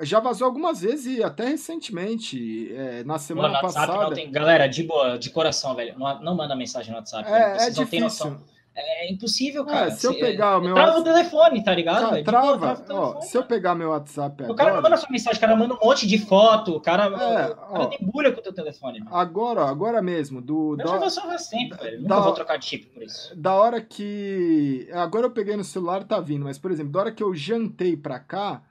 Já 0.02 0.19
vazou 0.19 0.45
algumas 0.45 0.82
vezes 0.82 1.18
e 1.18 1.23
até 1.23 1.45
recentemente, 1.45 2.73
é, 2.73 3.03
na 3.03 3.18
semana 3.19 3.49
Pô, 3.49 3.53
no 3.53 3.64
WhatsApp 3.64 3.88
passada. 3.88 4.15
Tem... 4.15 4.32
Galera, 4.32 4.68
de 4.68 4.84
boa, 4.84 5.18
de 5.18 5.30
coração, 5.30 5.76
velho. 5.76 5.98
Não, 5.98 6.22
não 6.22 6.36
manda 6.36 6.56
mensagem 6.56 6.91
no 6.91 6.98
WhatsApp. 6.98 7.30
É, 7.32 7.68
é 7.68 7.69
difícil. 7.69 8.38
É 8.73 9.11
impossível, 9.11 9.65
cara. 9.65 9.88
É, 9.88 9.91
se 9.91 10.07
eu 10.07 10.14
pegar 10.18 10.57
o 10.57 10.61
meu 10.61 10.73
Trava 10.73 10.99
o 10.99 11.03
telefone, 11.03 11.61
tá 11.61 11.76
ligado? 11.76 12.10
Cara, 12.10 12.23
trava. 12.23 12.86
Ó, 12.90 13.19
se 13.19 13.38
eu 13.38 13.44
pegar 13.44 13.76
meu 13.76 13.90
WhatsApp 13.90 14.44
agora... 14.44 14.53
O 14.53 14.56
cara 14.56 14.73
não 14.76 14.82
manda 14.82 14.95
sua 14.95 15.10
mensagem, 15.11 15.38
o 15.38 15.41
cara 15.41 15.56
manda 15.57 15.73
um 15.73 15.78
monte 15.84 16.07
de 16.07 16.18
foto, 16.18 16.78
o 16.78 16.80
cara, 16.80 17.03
é, 17.03 17.07
o 17.10 17.11
cara 17.11 17.60
ó, 17.69 17.86
debulha 17.88 18.32
com 18.32 18.40
o 18.40 18.44
teu 18.44 18.53
telefone. 18.53 18.99
Mano. 18.99 19.14
Agora, 19.14 19.65
agora 19.65 20.02
mesmo. 20.02 20.41
Do, 20.41 20.72
eu 20.72 20.78
da, 20.78 20.86
já 20.86 20.98
vou 20.99 21.32
faz 21.32 21.49
tempo, 21.49 21.76
velho. 21.76 22.02
Nunca 22.02 22.22
vou 22.22 22.32
trocar 22.32 22.57
de 22.57 22.65
chip 22.65 22.86
por 22.86 23.03
isso. 23.03 23.36
Da 23.36 23.53
hora 23.53 23.82
que... 23.82 24.88
Agora 24.94 25.26
eu 25.26 25.32
peguei 25.32 25.57
no 25.57 25.65
celular, 25.65 26.06
tá 26.06 26.22
vindo. 26.22 26.45
Mas, 26.45 26.57
por 26.57 26.72
exemplo, 26.72 26.94
da 26.94 26.99
hora 27.02 27.11
que 27.11 27.22
eu 27.22 27.36
jantei 27.36 27.98
pra 27.98 28.19
cá, 28.19 28.61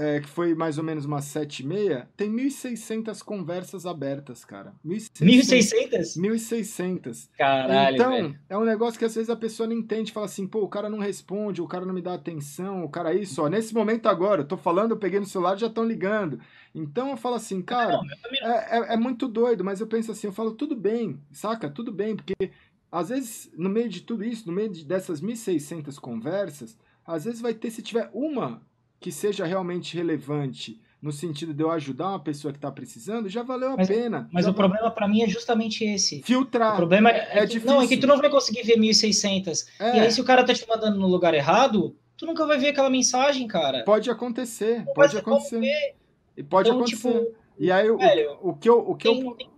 é, 0.00 0.20
que 0.20 0.28
foi 0.28 0.54
mais 0.54 0.78
ou 0.78 0.84
menos 0.84 1.04
umas 1.04 1.24
sete 1.24 1.64
e 1.64 1.66
meia, 1.66 2.08
tem 2.16 2.30
1.600 2.30 3.20
conversas 3.24 3.84
abertas, 3.84 4.44
cara. 4.44 4.72
1.600? 4.86 6.16
1.600. 6.16 7.28
Caralho, 7.36 7.94
Então, 7.96 8.10
velho. 8.12 8.38
é 8.48 8.56
um 8.56 8.64
negócio 8.64 8.96
que 8.96 9.04
às 9.04 9.16
vezes 9.16 9.28
a 9.28 9.34
pessoa 9.34 9.66
não 9.68 9.74
entende, 9.74 10.12
fala 10.12 10.26
assim, 10.26 10.46
pô, 10.46 10.60
o 10.62 10.68
cara 10.68 10.88
não 10.88 10.98
responde, 10.98 11.60
o 11.60 11.66
cara 11.66 11.84
não 11.84 11.92
me 11.92 12.00
dá 12.00 12.14
atenção, 12.14 12.84
o 12.84 12.88
cara 12.88 13.12
isso, 13.12 13.42
ó, 13.42 13.48
nesse 13.48 13.74
momento 13.74 14.06
agora, 14.08 14.42
eu 14.42 14.46
tô 14.46 14.56
falando, 14.56 14.92
eu 14.92 14.98
peguei 14.98 15.18
no 15.18 15.26
celular, 15.26 15.56
já 15.58 15.66
estão 15.66 15.84
ligando. 15.84 16.38
Então 16.72 17.10
eu 17.10 17.16
falo 17.16 17.34
assim, 17.34 17.60
cara, 17.60 17.94
não, 17.94 18.04
não, 18.04 18.50
é, 18.52 18.68
é, 18.70 18.94
é 18.94 18.96
muito 18.96 19.26
doido, 19.26 19.64
mas 19.64 19.80
eu 19.80 19.86
penso 19.88 20.12
assim, 20.12 20.28
eu 20.28 20.32
falo, 20.32 20.52
tudo 20.52 20.76
bem, 20.76 21.20
saca? 21.32 21.68
Tudo 21.68 21.90
bem, 21.90 22.14
porque 22.14 22.52
às 22.90 23.08
vezes, 23.08 23.50
no 23.56 23.68
meio 23.68 23.88
de 23.88 24.02
tudo 24.02 24.24
isso, 24.24 24.46
no 24.46 24.52
meio 24.52 24.70
dessas 24.84 25.20
1.600 25.20 25.98
conversas, 25.98 26.78
às 27.04 27.24
vezes 27.24 27.40
vai 27.40 27.52
ter, 27.52 27.70
se 27.72 27.82
tiver 27.82 28.08
uma 28.12 28.62
que 29.00 29.12
seja 29.12 29.44
realmente 29.44 29.96
relevante 29.96 30.80
no 31.00 31.12
sentido 31.12 31.54
de 31.54 31.62
eu 31.62 31.70
ajudar 31.70 32.08
uma 32.10 32.20
pessoa 32.20 32.52
que 32.52 32.58
está 32.58 32.70
precisando, 32.70 33.28
já 33.28 33.42
valeu 33.42 33.72
a 33.72 33.76
mas, 33.76 33.88
pena. 33.88 34.28
Mas 34.32 34.46
o 34.46 34.52
problema 34.52 34.90
para 34.90 35.06
mim 35.06 35.22
é 35.22 35.28
justamente 35.28 35.84
esse. 35.84 36.22
Filtrar. 36.22 36.74
O 36.74 36.76
problema 36.76 37.10
é, 37.10 37.14
é, 37.14 37.38
é 37.38 37.40
que, 37.42 37.52
difícil. 37.52 37.74
Não, 37.74 37.82
é 37.82 37.86
que 37.86 37.96
tu 37.96 38.06
não 38.06 38.18
vai 38.18 38.28
conseguir 38.28 38.62
ver 38.64 38.76
1.600. 38.76 39.66
É. 39.78 39.96
E 39.96 40.00
aí, 40.00 40.10
se 40.10 40.20
o 40.20 40.24
cara 40.24 40.44
tá 40.44 40.52
te 40.52 40.66
mandando 40.68 40.98
no 40.98 41.06
lugar 41.06 41.34
errado, 41.34 41.96
tu 42.16 42.26
nunca 42.26 42.44
vai 42.46 42.58
ver 42.58 42.70
aquela 42.70 42.90
mensagem, 42.90 43.46
cara. 43.46 43.84
Pode 43.84 44.10
acontecer, 44.10 44.84
não 44.84 44.92
pode 44.92 45.16
acontecer. 45.16 45.94
E 46.36 46.42
pode 46.42 46.68
então, 46.68 46.80
acontecer. 46.80 47.12
Tipo, 47.12 47.34
e 47.58 47.70
aí, 47.70 47.96
velho, 47.96 48.38
o, 48.42 48.50
o, 48.50 48.54
que 48.56 48.68
eu... 48.68 48.78
O 48.78 48.94
que 48.96 49.08
tem, 49.08 49.22
eu... 49.22 49.32
Tem, 49.32 49.50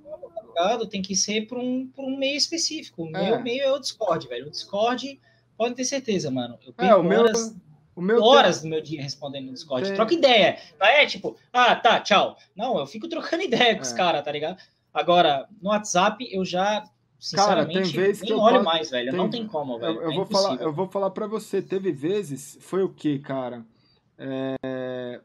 tá 0.54 0.78
tem 0.90 1.02
que 1.02 1.16
ser 1.16 1.46
por 1.46 1.58
um, 1.58 1.86
por 1.86 2.04
um 2.04 2.18
meio 2.18 2.36
específico. 2.36 3.02
O 3.04 3.10
meu 3.10 3.42
meio 3.42 3.62
é 3.62 3.72
o 3.72 3.78
Discord, 3.78 4.28
velho. 4.28 4.48
O 4.48 4.50
Discord, 4.50 5.18
pode 5.56 5.74
ter 5.74 5.84
certeza, 5.84 6.30
mano. 6.30 6.58
Eu 6.66 6.74
é, 6.84 6.94
o 6.94 7.02
meu... 7.02 7.20
Horas 7.20 7.54
horas 8.22 8.62
do 8.62 8.68
meu 8.68 8.80
dia 8.80 9.02
respondendo 9.02 9.46
no 9.46 9.52
Discord. 9.52 9.86
Tem... 9.86 9.94
Troca 9.94 10.14
ideia. 10.14 10.58
Não 10.78 10.86
é 10.86 11.06
tipo, 11.06 11.36
ah, 11.52 11.74
tá, 11.76 12.00
tchau. 12.00 12.36
Não, 12.56 12.78
eu 12.78 12.86
fico 12.86 13.08
trocando 13.08 13.42
ideia 13.44 13.74
com 13.74 13.80
é. 13.80 13.82
os 13.82 13.92
caras, 13.92 14.22
tá 14.22 14.32
ligado? 14.32 14.58
Agora, 14.92 15.48
no 15.62 15.70
WhatsApp, 15.70 16.28
eu 16.32 16.44
já, 16.44 16.84
sinceramente, 17.18 17.74
cara, 17.74 17.84
tem 17.84 17.92
vezes 17.92 18.22
nem 18.22 18.32
que 18.32 18.36
olho 18.36 18.64
mais, 18.64 18.90
velho. 18.90 19.10
Tem... 19.10 19.18
Não 19.18 19.30
tem 19.30 19.46
como, 19.46 19.78
velho. 19.78 19.96
Eu, 19.96 20.02
eu 20.02 20.10
é 20.10 20.14
vou 20.14 20.26
falar, 20.26 20.60
eu 20.60 20.72
vou 20.72 20.88
falar 20.88 21.10
pra 21.10 21.26
você. 21.26 21.62
Teve 21.62 21.92
vezes, 21.92 22.58
foi 22.60 22.82
o 22.82 22.88
que, 22.88 23.18
cara? 23.18 23.64
É... 24.18 25.20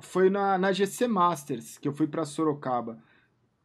Foi 0.00 0.30
na, 0.30 0.56
na 0.58 0.72
GC 0.72 1.08
Masters, 1.08 1.78
que 1.78 1.88
eu 1.88 1.92
fui 1.92 2.06
pra 2.06 2.24
Sorocaba. 2.24 2.98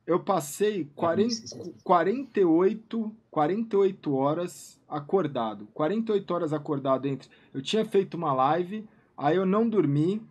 Eu 0.05 0.19
passei 0.19 0.89
40, 0.95 1.71
48, 1.84 3.15
48 3.31 4.13
horas 4.13 4.80
acordado. 4.88 5.67
48 5.73 6.34
horas 6.34 6.53
acordado 6.53 7.07
entre. 7.07 7.30
Eu 7.53 7.61
tinha 7.61 7.85
feito 7.85 8.15
uma 8.15 8.34
live, 8.34 8.88
aí 9.17 9.38
eu 9.38 9.45
não 9.45 9.67
dormi, 9.67 10.21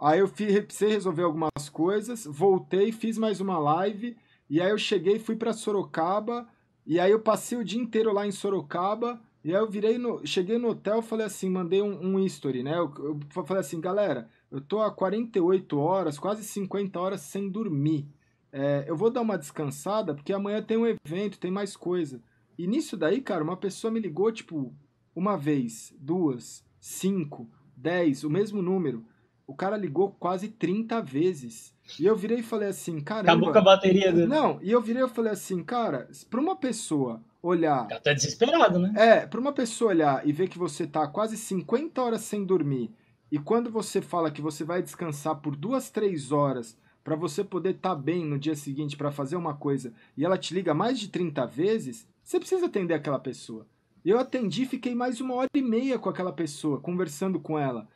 aí 0.00 0.18
eu 0.18 0.26
fiz, 0.26 0.58
precisei 0.64 0.90
resolver 0.90 1.22
algumas 1.22 1.68
coisas, 1.70 2.24
voltei, 2.24 2.90
fiz 2.90 3.16
mais 3.16 3.40
uma 3.40 3.58
live, 3.58 4.16
e 4.50 4.60
aí 4.60 4.70
eu 4.70 4.78
cheguei, 4.78 5.18
fui 5.20 5.36
para 5.36 5.52
Sorocaba, 5.52 6.48
e 6.84 6.98
aí 6.98 7.12
eu 7.12 7.20
passei 7.20 7.56
o 7.56 7.64
dia 7.64 7.80
inteiro 7.80 8.12
lá 8.12 8.26
em 8.26 8.32
Sorocaba, 8.32 9.20
e 9.44 9.54
aí 9.54 9.60
eu 9.60 9.70
virei 9.70 9.96
no. 9.96 10.26
Cheguei 10.26 10.58
no 10.58 10.70
hotel 10.70 11.02
falei 11.02 11.26
assim, 11.26 11.48
mandei 11.48 11.82
um, 11.82 12.14
um 12.14 12.18
history, 12.18 12.62
né? 12.62 12.78
Eu, 12.78 12.92
eu 12.98 13.44
falei 13.44 13.60
assim, 13.60 13.80
galera, 13.80 14.28
eu 14.50 14.60
tô 14.60 14.80
há 14.80 14.90
48 14.90 15.78
horas, 15.78 16.18
quase 16.18 16.42
50 16.42 16.98
horas 16.98 17.20
sem 17.20 17.48
dormir. 17.48 18.08
É, 18.56 18.84
eu 18.86 18.96
vou 18.96 19.10
dar 19.10 19.20
uma 19.20 19.36
descansada, 19.36 20.14
porque 20.14 20.32
amanhã 20.32 20.62
tem 20.62 20.76
um 20.76 20.86
evento, 20.86 21.40
tem 21.40 21.50
mais 21.50 21.76
coisa. 21.76 22.22
E 22.56 22.68
nisso 22.68 22.96
daí, 22.96 23.20
cara, 23.20 23.42
uma 23.42 23.56
pessoa 23.56 23.90
me 23.90 23.98
ligou, 23.98 24.30
tipo, 24.30 24.72
uma 25.12 25.36
vez, 25.36 25.92
duas, 25.98 26.64
cinco, 26.78 27.50
dez, 27.76 28.22
o 28.22 28.30
mesmo 28.30 28.62
número. 28.62 29.04
O 29.44 29.56
cara 29.56 29.76
ligou 29.76 30.12
quase 30.12 30.46
30 30.46 31.02
vezes. 31.02 31.74
E 31.98 32.06
eu 32.06 32.14
virei 32.14 32.38
e 32.38 32.42
falei 32.44 32.68
assim, 32.68 33.00
cara. 33.00 33.22
Acabou 33.22 33.50
com 33.50 33.58
a 33.58 33.62
bateria 33.62 34.12
do. 34.12 34.24
Não, 34.24 34.60
e 34.62 34.70
eu 34.70 34.80
virei 34.80 35.02
e 35.02 35.08
falei 35.08 35.32
assim, 35.32 35.60
cara, 35.64 36.08
pra 36.30 36.40
uma 36.40 36.54
pessoa 36.54 37.20
olhar. 37.42 37.88
Tá 37.88 38.12
desesperado, 38.12 38.78
né? 38.78 38.92
É, 38.96 39.26
para 39.26 39.40
uma 39.40 39.52
pessoa 39.52 39.90
olhar 39.90 40.24
e 40.24 40.32
ver 40.32 40.48
que 40.48 40.58
você 40.58 40.86
tá 40.86 41.08
quase 41.08 41.36
50 41.36 42.00
horas 42.00 42.20
sem 42.20 42.44
dormir, 42.44 42.94
e 43.32 43.38
quando 43.38 43.68
você 43.68 44.00
fala 44.00 44.30
que 44.30 44.40
você 44.40 44.62
vai 44.62 44.80
descansar 44.80 45.40
por 45.40 45.56
duas, 45.56 45.90
três 45.90 46.30
horas 46.30 46.78
para 47.04 47.14
você 47.14 47.44
poder 47.44 47.76
estar 47.76 47.90
tá 47.90 47.94
bem 47.94 48.24
no 48.24 48.38
dia 48.38 48.56
seguinte 48.56 48.96
para 48.96 49.12
fazer 49.12 49.36
uma 49.36 49.54
coisa, 49.54 49.92
e 50.16 50.24
ela 50.24 50.38
te 50.38 50.54
liga 50.54 50.72
mais 50.72 50.98
de 50.98 51.08
30 51.08 51.46
vezes, 51.46 52.08
você 52.22 52.38
precisa 52.38 52.64
atender 52.64 52.94
aquela 52.94 53.18
pessoa. 53.18 53.66
Eu 54.02 54.18
atendi, 54.18 54.64
fiquei 54.64 54.94
mais 54.94 55.20
uma 55.20 55.34
hora 55.34 55.48
e 55.54 55.62
meia 55.62 55.98
com 55.98 56.08
aquela 56.08 56.32
pessoa, 56.32 56.80
conversando 56.80 57.38
com 57.38 57.58
ela. 57.58 57.86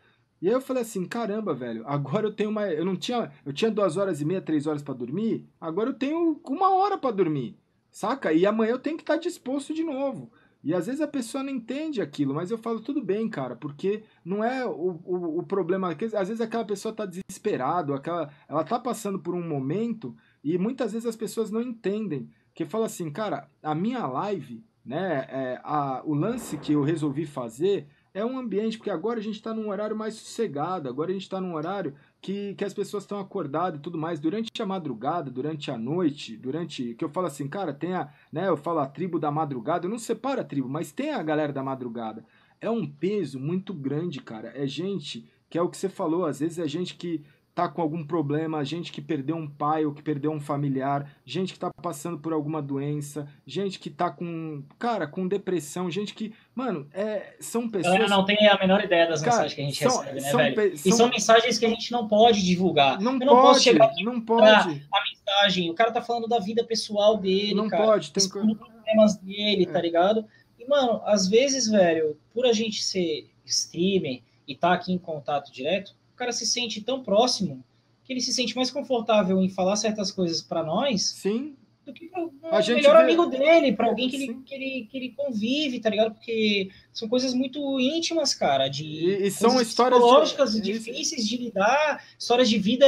E 0.40 0.46
aí 0.46 0.54
eu 0.54 0.60
falei 0.60 0.82
assim, 0.82 1.04
caramba, 1.06 1.54
velho, 1.54 1.82
agora 1.86 2.26
eu 2.26 2.32
tenho 2.32 2.50
uma. 2.50 2.68
Eu 2.68 2.84
não 2.84 2.96
tinha. 2.96 3.32
Eu 3.44 3.52
tinha 3.52 3.70
duas 3.70 3.96
horas 3.96 4.20
e 4.20 4.24
meia, 4.24 4.40
três 4.40 4.66
horas 4.66 4.82
para 4.82 4.94
dormir, 4.94 5.48
agora 5.60 5.90
eu 5.90 5.94
tenho 5.94 6.40
uma 6.44 6.70
hora 6.74 6.96
para 6.96 7.10
dormir. 7.10 7.58
Saca? 7.90 8.32
E 8.32 8.46
amanhã 8.46 8.72
eu 8.72 8.78
tenho 8.78 8.96
que 8.96 9.02
estar 9.02 9.14
tá 9.14 9.20
disposto 9.20 9.74
de 9.74 9.82
novo. 9.82 10.30
E 10.62 10.74
às 10.74 10.86
vezes 10.86 11.00
a 11.00 11.06
pessoa 11.06 11.44
não 11.44 11.50
entende 11.50 12.00
aquilo, 12.00 12.34
mas 12.34 12.50
eu 12.50 12.58
falo, 12.58 12.80
tudo 12.80 13.02
bem, 13.02 13.28
cara, 13.28 13.54
porque 13.54 14.02
não 14.24 14.42
é 14.42 14.66
o, 14.66 15.00
o, 15.04 15.38
o 15.38 15.42
problema. 15.44 15.90
Às 15.90 16.28
vezes 16.28 16.40
aquela 16.40 16.64
pessoa 16.64 16.94
tá 16.94 17.06
desesperada, 17.06 17.94
aquela, 17.94 18.30
ela 18.48 18.64
tá 18.64 18.78
passando 18.78 19.18
por 19.18 19.34
um 19.34 19.46
momento 19.46 20.16
e 20.42 20.58
muitas 20.58 20.92
vezes 20.92 21.06
as 21.06 21.16
pessoas 21.16 21.50
não 21.50 21.62
entendem. 21.62 22.28
Que 22.54 22.64
fala 22.64 22.86
assim, 22.86 23.08
cara, 23.10 23.48
a 23.62 23.72
minha 23.72 24.04
live, 24.06 24.64
né, 24.84 25.26
é, 25.28 25.60
a, 25.62 26.02
o 26.04 26.12
lance 26.12 26.58
que 26.58 26.72
eu 26.72 26.82
resolvi 26.82 27.24
fazer 27.24 27.86
é 28.12 28.24
um 28.24 28.36
ambiente, 28.36 28.78
porque 28.78 28.90
agora 28.90 29.20
a 29.20 29.22
gente 29.22 29.36
está 29.36 29.54
num 29.54 29.68
horário 29.68 29.96
mais 29.96 30.14
sossegado, 30.14 30.88
agora 30.88 31.10
a 31.10 31.12
gente 31.12 31.22
está 31.22 31.40
num 31.40 31.54
horário 31.54 31.94
que, 32.20 32.54
que 32.54 32.64
as 32.64 32.74
pessoas 32.74 33.04
estão 33.04 33.18
acordadas 33.18 33.78
e 33.78 33.82
tudo 33.82 33.98
mais. 33.98 34.20
Durante 34.20 34.50
a 34.60 34.66
madrugada, 34.66 35.30
durante 35.30 35.70
a 35.70 35.78
noite, 35.78 36.36
durante. 36.36 36.94
Que 36.94 37.04
eu 37.04 37.08
falo 37.08 37.26
assim, 37.26 37.48
cara, 37.48 37.72
tem 37.72 37.94
a. 37.94 38.12
Né, 38.32 38.48
eu 38.48 38.56
falo 38.56 38.80
a 38.80 38.86
tribo 38.86 39.18
da 39.18 39.30
madrugada, 39.30 39.86
eu 39.86 39.90
não 39.90 39.98
separo 39.98 40.40
a 40.40 40.44
tribo, 40.44 40.68
mas 40.68 40.92
tem 40.92 41.10
a 41.10 41.22
galera 41.22 41.52
da 41.52 41.62
madrugada. 41.62 42.24
É 42.60 42.68
um 42.68 42.86
peso 42.86 43.38
muito 43.38 43.72
grande, 43.72 44.20
cara. 44.20 44.52
É 44.54 44.66
gente, 44.66 45.28
que 45.48 45.56
é 45.56 45.62
o 45.62 45.68
que 45.68 45.76
você 45.76 45.88
falou, 45.88 46.26
às 46.26 46.40
vezes 46.40 46.58
é 46.58 46.66
gente 46.66 46.96
que 46.96 47.24
tá 47.58 47.68
com 47.68 47.82
algum 47.82 48.06
problema, 48.06 48.64
gente 48.64 48.92
que 48.92 49.02
perdeu 49.02 49.34
um 49.34 49.50
pai 49.50 49.84
ou 49.84 49.92
que 49.92 50.00
perdeu 50.00 50.30
um 50.30 50.38
familiar, 50.38 51.10
gente 51.24 51.52
que 51.52 51.58
tá 51.58 51.72
passando 51.82 52.16
por 52.16 52.32
alguma 52.32 52.62
doença, 52.62 53.26
gente 53.44 53.80
que 53.80 53.90
tá 53.90 54.12
com, 54.12 54.62
cara, 54.78 55.08
com 55.08 55.26
depressão, 55.26 55.90
gente 55.90 56.14
que, 56.14 56.32
mano, 56.54 56.88
é, 56.92 57.34
são 57.40 57.68
pessoas... 57.68 57.98
Eu 57.98 58.08
não 58.08 58.24
tem 58.24 58.46
a 58.46 58.56
menor 58.60 58.84
ideia 58.84 59.08
das 59.08 59.20
cara, 59.20 59.42
mensagens 59.42 59.54
que 59.54 59.60
a 59.60 59.64
gente 59.64 59.78
são, 59.82 60.02
recebe, 60.02 60.20
né, 60.20 60.32
velho? 60.32 60.54
Pe... 60.54 60.88
E 60.88 60.92
são... 60.92 61.08
mensagens 61.08 61.58
que 61.58 61.66
a 61.66 61.68
gente 61.68 61.90
não 61.90 62.06
pode 62.06 62.44
divulgar. 62.44 63.00
Não, 63.00 63.14
Eu 63.14 63.26
não 63.26 63.42
pode, 63.42 63.60
chegar 63.60 63.86
aqui 63.86 64.04
não 64.04 64.20
pode. 64.20 64.46
a 64.46 65.02
mensagem, 65.02 65.68
o 65.68 65.74
cara 65.74 65.90
tá 65.90 66.00
falando 66.00 66.28
da 66.28 66.38
vida 66.38 66.62
pessoal 66.62 67.16
dele, 67.16 67.54
não 67.54 67.68
cara, 67.68 67.86
pode, 67.86 68.12
tem 68.12 68.28
problemas 68.28 69.16
dele, 69.16 69.64
tá 69.64 69.70
é. 69.70 69.74
tá 69.74 69.80
ligado? 69.82 70.24
E, 70.60 70.64
mano, 70.64 71.02
às 71.04 71.26
vezes, 71.26 71.68
velho, 71.68 72.16
por 72.32 72.46
a 72.46 72.52
gente 72.52 72.84
ser 72.84 73.28
streamer 73.44 74.22
e 74.46 74.54
tá 74.54 74.72
aqui 74.72 74.92
em 74.92 74.98
contato 74.98 75.50
direto, 75.52 75.97
cara 76.18 76.32
se 76.32 76.46
sente 76.46 76.82
tão 76.82 77.02
próximo 77.02 77.64
que 78.04 78.12
ele 78.14 78.20
se 78.20 78.32
sente 78.32 78.56
mais 78.56 78.70
confortável 78.70 79.40
em 79.42 79.50
falar 79.50 79.76
certas 79.76 80.10
coisas 80.10 80.40
para 80.40 80.62
nós. 80.62 81.02
Sim. 81.02 81.54
Do 81.84 81.92
que 81.94 82.10
o 82.14 82.74
melhor 82.74 82.96
vê... 82.96 83.02
amigo 83.02 83.26
dele, 83.26 83.72
para 83.72 83.86
alguém 83.86 84.10
que 84.10 84.16
ele, 84.16 84.34
que, 84.44 84.54
ele, 84.54 84.88
que 84.90 84.96
ele 84.98 85.14
convive, 85.16 85.80
tá 85.80 85.88
ligado? 85.88 86.12
Porque 86.12 86.70
são 86.92 87.08
coisas 87.08 87.32
muito 87.32 87.80
íntimas, 87.80 88.34
cara. 88.34 88.68
De 88.68 88.84
e, 88.84 89.26
e 89.26 89.30
são 89.30 89.60
histórias 89.60 89.98
psicológicas 89.98 90.52
de... 90.52 90.60
difíceis 90.60 91.26
de 91.26 91.36
lidar, 91.38 92.04
histórias 92.18 92.48
de 92.48 92.58
vida. 92.58 92.86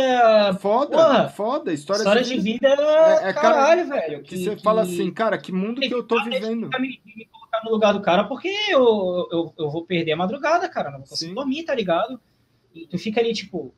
Foda, 0.60 0.96
Porra, 0.96 1.28
foda. 1.28 1.72
Histórias, 1.72 2.06
histórias 2.06 2.28
de, 2.28 2.38
vida, 2.38 2.68
de 2.68 2.76
vida 2.76 3.20
é, 3.22 3.30
é, 3.30 3.32
caralho, 3.32 3.88
cara, 3.88 4.00
velho. 4.00 4.22
Que, 4.22 4.36
que 4.36 4.44
você 4.44 4.56
que... 4.56 4.62
fala 4.62 4.82
assim, 4.82 5.10
cara, 5.10 5.38
que 5.38 5.50
mundo 5.50 5.80
que 5.80 5.92
eu 5.92 6.02
tô 6.02 6.22
vivendo. 6.22 6.68
Me, 6.78 7.00
me 7.16 7.26
colocar 7.26 7.64
no 7.64 7.70
lugar 7.70 7.92
do 7.92 8.02
cara, 8.02 8.24
porque 8.24 8.48
eu, 8.68 9.28
eu, 9.32 9.54
eu 9.58 9.70
vou 9.70 9.84
perder 9.84 10.12
a 10.12 10.16
madrugada, 10.16 10.68
cara. 10.68 10.90
Não 10.90 10.98
vou 10.98 11.08
conseguir 11.08 11.30
Sim. 11.30 11.34
dormir, 11.34 11.64
tá 11.64 11.74
ligado? 11.74 12.20
E 12.74 12.86
tu 12.86 12.98
fica 12.98 13.20
ali, 13.20 13.32
tipo, 13.32 13.74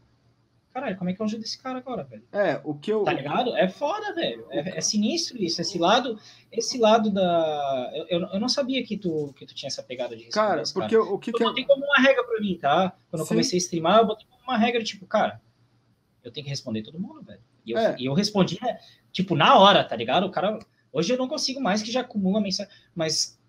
caralho, 0.73 0.97
como 0.97 1.11
é 1.11 1.13
que 1.13 1.21
eu 1.21 1.27
ajudo 1.27 1.45
esse 1.45 1.59
cara 1.61 1.79
agora, 1.79 2.05
velho? 2.05 2.25
É, 2.33 2.61
o 2.65 2.75
que 2.75 2.93
eu. 2.93 3.05
Tá 3.05 3.13
ligado? 3.13 3.57
É 3.57 3.69
foda, 3.69 4.15
velho. 4.15 4.47
É, 4.51 4.79
é 4.79 4.81
sinistro 4.81 5.37
isso. 5.39 5.61
Esse 5.61 5.79
lado, 5.79 6.19
esse 6.51 6.79
lado 6.79 7.11
da. 7.11 7.93
Eu, 7.95 8.07
eu, 8.09 8.29
eu, 8.29 8.41
não 8.41 8.49
sabia 8.49 8.85
que 8.85 8.97
tu, 8.97 9.33
que 9.37 9.47
tu 9.47 9.55
tinha 9.55 9.69
essa 9.69 9.83
pegada 9.83 10.17
de 10.17 10.25
Cara, 10.27 10.63
porque 10.73 10.97
cara. 10.97 11.11
o 11.11 11.19
que. 11.19 11.31
Eu 11.31 11.35
que 11.35 11.45
botei 11.45 11.65
como 11.65 11.85
uma 11.85 12.01
regra 12.01 12.25
pra 12.25 12.41
mim, 12.41 12.59
tá? 12.59 12.97
Quando 13.11 13.21
Sim. 13.21 13.25
eu 13.25 13.29
comecei 13.29 13.57
a 13.59 13.63
streamar, 13.63 13.99
eu 13.99 14.07
botei 14.07 14.27
como 14.29 14.43
uma 14.43 14.59
regra, 14.59 14.83
tipo, 14.83 15.07
cara, 15.07 15.41
eu 16.25 16.33
tenho 16.33 16.45
que 16.45 16.51
responder 16.51 16.83
todo 16.83 16.99
mundo, 16.99 17.23
velho. 17.23 17.41
E 17.65 17.73
eu, 17.73 17.79
é. 17.79 17.97
e 17.99 18.07
eu 18.07 18.15
respondi, 18.15 18.59
né, 18.61 18.79
tipo, 19.13 19.35
na 19.35 19.59
hora, 19.59 19.85
tá 19.85 19.95
ligado? 19.95 20.27
O 20.27 20.31
cara. 20.31 20.59
Hoje 20.93 21.13
eu 21.13 21.17
não 21.17 21.27
consigo 21.27 21.59
mais 21.59 21.83
que 21.83 21.91
já 21.91 22.03
acumula 22.03 22.41
mensagem. 22.41 22.71
Mas 22.95 23.41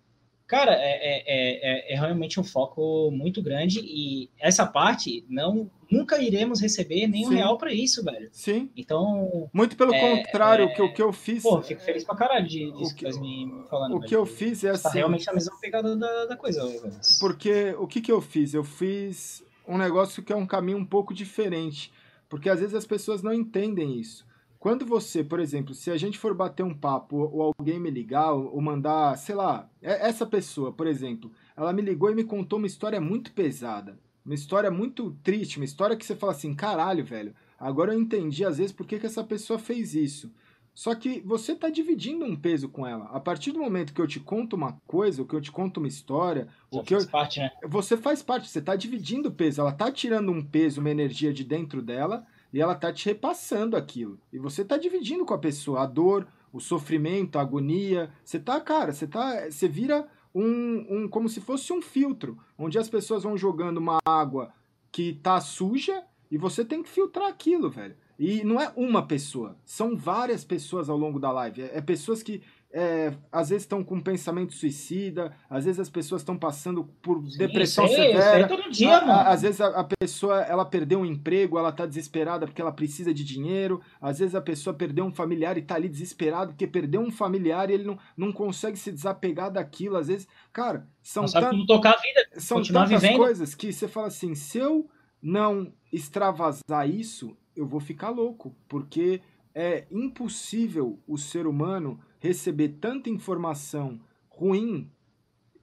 Cara, 0.47 0.73
é, 0.73 0.77
é, 0.77 1.23
é, 1.25 1.93
é, 1.93 1.95
realmente 1.95 2.39
um 2.39 2.43
foco 2.43 3.09
muito 3.11 3.41
grande 3.41 3.79
e 3.79 4.29
essa 4.39 4.65
parte 4.65 5.25
não 5.29 5.71
nunca 5.89 6.21
iremos 6.21 6.59
receber 6.59 7.07
nenhum 7.07 7.29
Sim. 7.29 7.35
real 7.35 7.57
para 7.57 7.71
isso, 7.73 8.03
velho. 8.03 8.29
Sim. 8.31 8.69
Então. 8.75 9.49
Muito 9.53 9.77
pelo 9.77 9.91
contrário, 9.91 10.65
o 10.65 10.73
que, 10.73 10.81
o 10.81 10.93
que 10.93 11.01
eu 11.01 11.13
fiz. 11.13 11.43
Pô, 11.43 11.61
fico 11.61 11.81
feliz 11.81 12.03
pra 12.03 12.15
caralho 12.15 12.47
de, 12.47 12.71
disso 12.73 12.95
que, 12.95 13.05
que 13.05 13.19
me 13.19 13.63
falando. 13.69 13.95
O 13.95 13.99
velho. 13.99 14.09
que 14.09 14.15
eu 14.15 14.25
fiz 14.25 14.63
é 14.63 14.71
assim. 14.71 14.83
Tá 14.83 14.89
realmente 14.89 15.29
a 15.29 15.33
mesma 15.33 15.57
pegada 15.59 15.95
da, 15.95 16.25
da 16.25 16.35
coisa, 16.35 16.65
velho. 16.67 16.93
Porque 17.19 17.75
o 17.79 17.87
que, 17.87 18.01
que 18.01 18.11
eu 18.11 18.19
fiz? 18.21 18.53
Eu 18.53 18.63
fiz 18.63 19.43
um 19.67 19.77
negócio 19.77 20.21
que 20.21 20.33
é 20.33 20.35
um 20.35 20.45
caminho 20.45 20.77
um 20.77 20.85
pouco 20.85 21.13
diferente. 21.13 21.91
Porque 22.27 22.49
às 22.49 22.59
vezes 22.59 22.75
as 22.75 22.85
pessoas 22.85 23.21
não 23.21 23.31
entendem 23.31 23.99
isso. 23.99 24.25
Quando 24.63 24.85
você, 24.85 25.25
por 25.25 25.41
exemplo, 25.41 25.73
se 25.73 25.91
a 25.91 25.97
gente 25.97 26.17
for 26.17 26.33
bater 26.33 26.63
um 26.63 26.73
papo 26.73 27.17
ou 27.17 27.53
alguém 27.59 27.77
me 27.77 27.91
ligar 27.91 28.31
ou 28.31 28.61
mandar, 28.61 29.17
sei 29.17 29.35
lá, 29.35 29.69
essa 29.81 30.25
pessoa, 30.25 30.71
por 30.71 30.87
exemplo, 30.87 31.29
ela 31.53 31.73
me 31.73 31.81
ligou 31.81 32.09
e 32.09 32.15
me 32.15 32.23
contou 32.23 32.59
uma 32.59 32.65
história 32.65 33.01
muito 33.01 33.33
pesada, 33.33 33.99
uma 34.25 34.33
história 34.33 34.71
muito 34.71 35.11
triste, 35.21 35.57
uma 35.57 35.65
história 35.65 35.97
que 35.97 36.05
você 36.05 36.15
fala 36.15 36.31
assim, 36.31 36.55
caralho, 36.55 37.03
velho, 37.03 37.35
agora 37.59 37.93
eu 37.93 37.99
entendi 37.99 38.45
às 38.45 38.57
vezes 38.57 38.71
por 38.71 38.87
que, 38.87 38.97
que 38.99 39.05
essa 39.05 39.21
pessoa 39.21 39.59
fez 39.59 39.93
isso. 39.95 40.31
Só 40.73 40.95
que 40.95 41.19
você 41.25 41.51
está 41.51 41.69
dividindo 41.69 42.23
um 42.23 42.33
peso 42.33 42.69
com 42.69 42.87
ela. 42.87 43.07
A 43.07 43.19
partir 43.19 43.51
do 43.51 43.59
momento 43.59 43.93
que 43.93 43.99
eu 43.99 44.07
te 44.07 44.21
conto 44.21 44.55
uma 44.55 44.79
coisa, 44.87 45.21
ou 45.21 45.27
que 45.27 45.35
eu 45.35 45.41
te 45.41 45.51
conto 45.51 45.81
uma 45.81 45.89
história, 45.89 46.47
Já 46.71 46.79
o 46.79 46.83
que 46.85 46.93
faz 46.93 47.03
eu... 47.03 47.11
parte, 47.11 47.39
né? 47.41 47.51
você 47.67 47.97
faz 47.97 48.23
parte, 48.23 48.49
você 48.49 48.59
está 48.59 48.77
dividindo 48.77 49.27
o 49.27 49.33
peso. 49.33 49.59
Ela 49.59 49.71
está 49.71 49.91
tirando 49.91 50.31
um 50.31 50.41
peso, 50.41 50.79
uma 50.79 50.89
energia 50.89 51.33
de 51.33 51.43
dentro 51.43 51.81
dela 51.81 52.25
e 52.53 52.61
ela 52.61 52.75
tá 52.75 52.93
te 52.93 53.05
repassando 53.07 53.75
aquilo. 53.75 54.19
E 54.31 54.37
você 54.37 54.63
tá 54.63 54.77
dividindo 54.77 55.25
com 55.25 55.33
a 55.33 55.39
pessoa 55.39 55.81
a 55.81 55.85
dor, 55.87 56.27
o 56.51 56.59
sofrimento, 56.59 57.37
a 57.37 57.41
agonia. 57.41 58.11
Você 58.23 58.39
tá, 58.39 58.61
cara, 58.61 58.93
você 58.93 59.07
tá, 59.07 59.49
você 59.49 59.67
vira 59.67 60.07
um, 60.33 60.85
um 60.89 61.07
como 61.07 61.27
se 61.27 61.41
fosse 61.41 61.73
um 61.73 61.81
filtro, 61.81 62.37
onde 62.57 62.77
as 62.77 62.87
pessoas 62.87 63.23
vão 63.23 63.35
jogando 63.35 63.77
uma 63.77 63.97
água 64.05 64.53
que 64.91 65.13
tá 65.13 65.41
suja 65.41 66.03
e 66.29 66.37
você 66.37 66.63
tem 66.63 66.83
que 66.83 66.89
filtrar 66.89 67.27
aquilo, 67.27 67.69
velho. 67.69 67.95
E 68.19 68.43
não 68.43 68.61
é 68.61 68.71
uma 68.75 69.05
pessoa, 69.05 69.57
são 69.65 69.97
várias 69.97 70.45
pessoas 70.45 70.87
ao 70.87 70.97
longo 70.97 71.19
da 71.19 71.31
live. 71.31 71.63
É, 71.63 71.77
é 71.77 71.81
pessoas 71.81 72.21
que 72.21 72.43
é, 72.75 73.13
às 73.31 73.49
vezes 73.49 73.63
estão 73.63 73.83
com 73.83 74.01
pensamento 74.01 74.51
suicida, 74.51 75.31
às 75.47 75.65
vezes 75.65 75.79
as 75.79 75.91
pessoas 75.91 76.21
estão 76.21 76.35
passando 76.35 76.85
por 77.03 77.21
depressão 77.37 77.87
sei, 77.87 78.13
severa. 78.13 78.47
todo 78.47 78.71
dia, 78.71 78.97
a, 78.97 79.31
às 79.31 79.43
vezes 79.43 79.61
a, 79.61 79.67
a, 79.81 79.83
pessoa 79.83 80.41
ela 80.41 80.65
perdeu 80.65 81.01
um 81.01 81.05
emprego, 81.05 81.59
ela 81.59 81.69
está 81.69 81.85
desesperada 81.85 82.47
porque 82.47 82.59
ela 82.59 82.71
precisa 82.71 83.13
de 83.13 83.23
dinheiro. 83.23 83.79
Às 84.01 84.17
vezes 84.17 84.33
a 84.33 84.41
pessoa 84.41 84.73
perdeu 84.73 85.05
um 85.05 85.11
familiar 85.11 85.55
e 85.55 85.59
está 85.59 85.75
ali 85.75 85.87
desesperado 85.87 86.53
porque 86.53 86.65
perdeu 86.65 86.99
um 86.99 87.11
familiar 87.11 87.69
e 87.69 87.73
ele 87.73 87.83
não, 87.83 87.99
não 88.17 88.31
consegue 88.31 88.75
se 88.75 88.91
desapegar 88.91 89.51
daquilo. 89.51 89.95
Às 89.95 90.07
vezes, 90.07 90.27
cara, 90.51 90.87
são, 91.03 91.25
a 91.25 92.01
vida, 92.01 92.27
são 92.37 92.63
tantas 92.63 93.01
vivendo. 93.01 93.17
coisas 93.17 93.53
que 93.53 93.71
você 93.71 93.87
fala 93.87 94.07
assim: 94.07 94.33
se 94.33 94.57
eu 94.57 94.89
não 95.21 95.71
extravasar 95.91 96.89
isso, 96.89 97.37
eu 97.55 97.67
vou 97.67 97.79
ficar 97.79 98.09
louco, 98.09 98.55
porque 98.67 99.21
é 99.53 99.85
impossível 99.91 100.99
o 101.07 101.19
ser 101.19 101.45
humano 101.45 101.99
receber 102.23 102.69
tanta 102.79 103.09
informação 103.09 103.99
ruim 104.29 104.89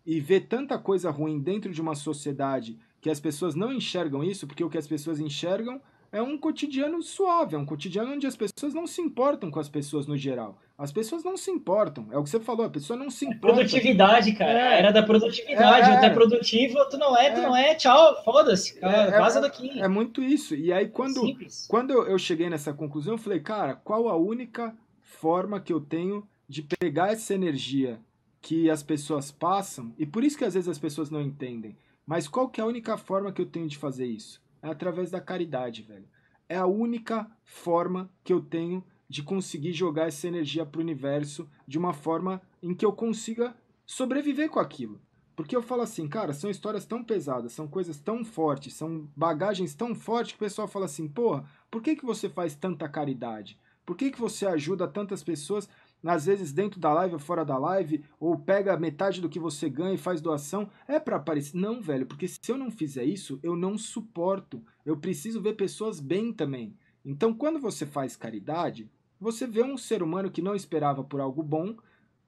e 0.05 0.21
ver 0.21 0.41
tanta 0.41 0.79
coisa 0.79 1.11
ruim 1.11 1.41
dentro 1.41 1.73
de 1.73 1.81
uma 1.81 1.95
sociedade 1.95 2.79
que 3.01 3.09
as 3.09 3.19
pessoas 3.19 3.55
não 3.55 3.73
enxergam 3.73 4.23
isso, 4.23 4.47
porque 4.47 4.63
o 4.63 4.69
que 4.69 4.77
as 4.77 4.87
pessoas 4.87 5.19
enxergam 5.19 5.81
é 6.13 6.21
um 6.21 6.37
cotidiano 6.37 7.03
suave, 7.03 7.55
é 7.55 7.59
um 7.59 7.65
cotidiano 7.65 8.13
onde 8.13 8.27
as 8.27 8.37
pessoas 8.37 8.75
não 8.75 8.87
se 8.87 9.01
importam 9.01 9.51
com 9.51 9.59
as 9.59 9.71
pessoas 9.71 10.07
no 10.07 10.19
geral. 10.19 10.59
As 10.77 10.93
pessoas 10.93 11.25
não 11.25 11.35
se 11.35 11.51
importam. 11.51 12.09
É 12.11 12.19
o 12.19 12.23
que 12.23 12.29
você 12.29 12.41
falou, 12.41 12.67
a 12.67 12.71
pessoa 12.71 12.99
não 12.99 13.09
se 13.09 13.25
é 13.25 13.31
importa. 13.31 13.57
Produtividade, 13.57 14.33
cara. 14.33 14.75
É. 14.75 14.79
Era 14.81 14.91
da 14.91 15.03
produtividade. 15.03 15.91
É. 15.91 15.99
Tu 15.99 16.05
é 16.05 16.11
produtivo, 16.11 16.75
tu 16.91 16.99
não 16.99 17.17
é, 17.17 17.31
tu 17.31 17.39
é. 17.39 17.43
não 17.43 17.57
é. 17.57 17.75
Tchau, 17.75 18.23
foda-se. 18.23 18.79
É, 18.83 19.11
vaza 19.13 19.39
é, 19.39 19.43
daqui. 19.43 19.81
É 19.81 19.89
muito 19.89 20.23
isso. 20.23 20.55
E 20.55 20.71
aí, 20.71 20.89
quando, 20.89 21.23
quando 21.69 21.93
eu 21.93 22.19
cheguei 22.19 22.51
nessa 22.51 22.75
conclusão, 22.75 23.15
eu 23.15 23.19
falei, 23.19 23.41
cara, 23.41 23.77
qual 23.77 24.09
a 24.11 24.17
única 24.17 24.77
forma 25.01 25.59
que 25.59 25.73
eu 25.73 25.81
tenho 25.81 26.29
de 26.51 26.63
pegar 26.63 27.13
essa 27.13 27.33
energia 27.33 28.01
que 28.43 28.69
as 28.69 28.83
pessoas 28.83 29.31
passam, 29.31 29.95
e 29.97 30.05
por 30.05 30.25
isso 30.25 30.37
que 30.37 30.45
às 30.45 30.55
vezes 30.55 30.69
as 30.69 30.81
pessoas 30.81 31.09
não 31.09 31.23
entendem, 31.23 31.77
mas 32.05 32.27
qual 32.27 32.49
que 32.49 32.61
é 32.61 32.65
a 32.65 32.67
única 32.67 32.97
forma 32.97 33.31
que 33.31 33.41
eu 33.41 33.47
tenho 33.47 33.69
de 33.69 33.79
fazer 33.79 34.07
isso? 34.07 34.43
É 34.61 34.69
através 34.69 35.13
da 35.13 35.21
caridade, 35.21 35.83
velho. 35.83 36.09
É 36.49 36.57
a 36.57 36.67
única 36.67 37.31
forma 37.45 38.11
que 38.25 38.33
eu 38.33 38.41
tenho 38.41 38.85
de 39.09 39.23
conseguir 39.23 39.73
jogar 39.73 40.09
essa 40.09 40.27
energia 40.27 40.67
para 40.67 40.81
o 40.81 40.83
universo 40.83 41.49
de 41.69 41.79
uma 41.79 41.93
forma 41.93 42.43
em 42.61 42.75
que 42.75 42.85
eu 42.85 42.93
consiga 42.93 43.55
sobreviver 43.87 44.51
com 44.51 44.59
aquilo. 44.59 45.01
Porque 45.37 45.55
eu 45.55 45.63
falo 45.63 45.83
assim, 45.83 46.09
cara, 46.09 46.33
são 46.33 46.51
histórias 46.51 46.85
tão 46.85 47.05
pesadas, 47.05 47.53
são 47.53 47.69
coisas 47.69 48.01
tão 48.01 48.25
fortes, 48.25 48.75
são 48.75 49.09
bagagens 49.15 49.73
tão 49.73 49.95
fortes 49.95 50.33
que 50.33 50.39
o 50.39 50.47
pessoal 50.47 50.67
fala 50.67 50.87
assim, 50.87 51.07
porra, 51.07 51.49
por 51.71 51.81
que, 51.81 51.95
que 51.95 52.05
você 52.05 52.29
faz 52.29 52.57
tanta 52.57 52.89
caridade? 52.89 53.57
Por 53.91 53.97
que, 53.97 54.13
que 54.13 54.21
você 54.21 54.47
ajuda 54.47 54.87
tantas 54.87 55.21
pessoas, 55.21 55.69
às 56.05 56.27
vezes 56.27 56.53
dentro 56.53 56.81
da 56.81 56.93
live 56.93 57.15
ou 57.15 57.21
fora 57.21 57.45
da 57.45 57.59
live, 57.59 58.05
ou 58.19 58.39
pega 58.39 58.77
metade 58.77 59.21
do 59.21 59.29
que 59.29 59.39
você 59.39 59.69
ganha 59.69 59.95
e 59.95 59.99
faz 59.99 60.21
doação? 60.21 60.71
É 60.89 60.99
para 60.99 61.17
aparecer. 61.17 61.57
Não, 61.57 61.81
velho, 61.81 62.07
porque 62.07 62.29
se 62.29 62.41
eu 62.49 62.57
não 62.57 62.71
fizer 62.71 63.05
isso, 63.05 63.39
eu 63.43 63.55
não 63.55 63.77
suporto. 63.77 64.63
Eu 64.85 64.97
preciso 64.97 65.41
ver 65.41 65.55
pessoas 65.55 66.01
bem 66.01 66.33
também. 66.33 66.77
Então, 67.05 67.35
quando 67.35 67.59
você 67.59 67.87
faz 67.87 68.17
caridade, 68.17 68.91
você 69.21 69.47
vê 69.47 69.63
um 69.63 69.77
ser 69.77 70.03
humano 70.03 70.31
que 70.31 70.43
não 70.43 70.55
esperava 70.55 71.05
por 71.05 71.21
algo 71.21 71.43
bom 71.43 71.77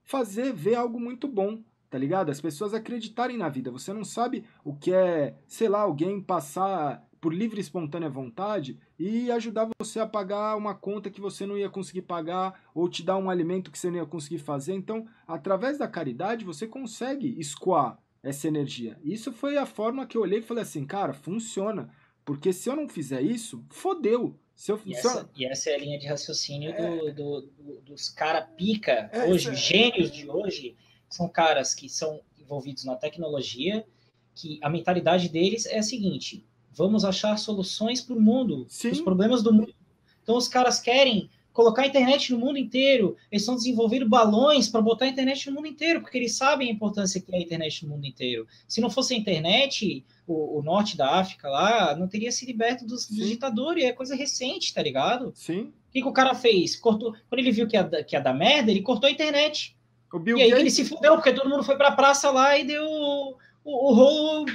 fazer 0.05 0.53
ver 0.53 0.74
algo 0.74 0.99
muito 0.99 1.28
bom, 1.28 1.62
tá 1.89 1.97
ligado? 1.97 2.31
As 2.31 2.40
pessoas 2.40 2.74
acreditarem 2.74 3.36
na 3.36 3.49
vida. 3.49 3.70
Você 3.70 3.93
não 3.93 4.05
sabe 4.05 4.44
o 4.65 4.74
que 4.74 4.93
é, 4.93 5.36
sei 5.47 5.69
lá, 5.69 5.81
alguém 5.81 6.20
passar 6.20 7.07
por 7.23 7.32
livre 7.32 7.59
e 7.59 7.61
espontânea 7.61 8.11
vontade 8.11 8.81
e 8.99 9.31
ajudar 9.31 9.69
você 9.81 10.01
a 10.01 10.07
pagar 10.07 10.57
uma 10.57 10.74
conta 10.74 11.09
que 11.09 11.20
você 11.20 11.47
não 11.47 11.57
ia 11.57 11.70
conseguir 11.70 12.03
pagar 12.03 12.69
ou 12.74 12.89
te 12.89 13.05
dar 13.05 13.16
um 13.16 13.31
alimento 13.31 13.70
que 13.70 13.78
você 13.78 13.89
não 13.89 13.99
ia 13.99 14.05
conseguir 14.05 14.39
fazer. 14.39 14.74
Então, 14.74 15.07
através 15.24 15.78
da 15.78 15.86
caridade, 15.86 16.44
você 16.44 16.66
consegue 16.66 17.39
escoar 17.39 17.97
essa 18.24 18.49
energia. 18.49 18.99
Isso 19.05 19.32
foi 19.32 19.57
a 19.57 19.65
forma 19.65 20.05
que 20.05 20.16
eu 20.16 20.23
olhei 20.23 20.40
e 20.40 20.43
falei 20.43 20.65
assim, 20.65 20.85
cara, 20.85 21.12
funciona. 21.12 21.94
Porque 22.24 22.53
se 22.53 22.69
eu 22.69 22.74
não 22.74 22.89
fizer 22.89 23.23
isso, 23.23 23.65
fodeu. 23.70 24.36
Eu, 24.69 24.81
e, 24.85 24.93
essa, 24.93 25.20
eu... 25.20 25.28
e, 25.36 25.44
essa, 25.44 25.70
é 25.70 25.74
a 25.77 25.78
linha 25.78 25.99
de 26.01 26.09
raciocínio 26.09 26.73
é... 26.73 27.12
do, 27.12 27.15
do, 27.15 27.40
do, 27.40 27.81
dos 27.82 28.09
cara 28.09 28.43
pica 28.43 29.09
é, 29.12 29.27
hoje, 29.27 29.49
os 29.49 29.55
é... 29.55 29.57
gênios 29.57 30.11
de 30.11 30.28
hoje, 30.28 30.77
são 31.09 31.28
caras 31.28 31.73
que 31.73 31.89
são 31.89 32.20
envolvidos 32.36 32.85
na 32.85 32.97
tecnologia, 32.97 33.86
que 34.35 34.59
a 34.61 34.69
mentalidade 34.69 35.28
deles 35.28 35.66
é 35.66 35.78
a 35.78 35.82
seguinte: 35.85 36.44
vamos 36.74 37.05
achar 37.05 37.36
soluções 37.39 38.01
para 38.01 38.16
o 38.16 38.20
mundo, 38.20 38.66
os 38.66 39.01
problemas 39.01 39.43
do 39.43 39.53
mundo. 39.53 39.74
Então 40.23 40.36
os 40.36 40.49
caras 40.49 40.81
querem 40.81 41.28
colocar 41.53 41.82
a 41.82 41.86
internet 41.86 42.32
no 42.32 42.39
mundo 42.39 42.59
inteiro. 42.59 43.16
Eles 43.31 43.43
estão 43.43 43.55
desenvolvendo 43.55 44.09
balões 44.09 44.69
para 44.69 44.81
botar 44.81 45.05
a 45.05 45.09
internet 45.09 45.49
no 45.49 45.57
mundo 45.57 45.69
inteiro, 45.69 46.01
porque 46.01 46.16
eles 46.16 46.35
sabem 46.35 46.69
a 46.69 46.73
importância 46.73 47.20
que 47.20 47.32
é 47.35 47.39
a 47.39 47.43
internet 47.43 47.85
no 47.85 47.93
mundo 47.93 48.07
inteiro. 48.07 48.47
Se 48.66 48.81
não 48.81 48.90
fosse 48.90 49.15
a 49.15 49.16
internet, 49.16 50.05
o, 50.27 50.59
o 50.59 50.62
norte 50.62 50.97
da 50.97 51.19
África 51.19 51.49
lá 51.49 51.94
não 51.94 52.09
teria 52.09 52.32
se 52.32 52.47
liberto 52.47 52.86
dos, 52.86 53.07
dos 53.09 53.28
ditadores. 53.28 53.85
É 53.85 53.93
coisa 53.93 54.15
recente, 54.15 54.73
tá 54.73 54.82
ligado? 54.82 55.32
Sim. 55.35 55.62
O 55.62 55.93
que, 55.93 56.01
que 56.01 56.09
o 56.09 56.12
cara 56.12 56.35
fez? 56.35 56.74
Cortou, 56.77 57.15
quando 57.28 57.39
ele 57.39 57.53
viu 57.53 57.66
que 57.66 57.77
ia, 57.77 57.85
que 58.05 58.16
ia 58.16 58.20
dar 58.20 58.32
merda, 58.32 58.70
ele 58.70 58.81
cortou 58.81 59.09
a 59.09 59.12
internet. 59.12 59.77
O 60.12 60.19
e 60.28 60.43
aí 60.43 60.51
Gates... 60.51 60.59
ele 60.59 60.70
se 60.70 60.85
fudeu, 60.85 61.15
porque 61.15 61.32
todo 61.32 61.49
mundo 61.49 61.62
foi 61.62 61.77
pra 61.77 61.93
praça 61.93 62.31
lá 62.31 62.57
e 62.59 62.65
deu 62.65 62.85
o, 62.85 63.36
o 63.65 63.94
rolo 63.94 64.47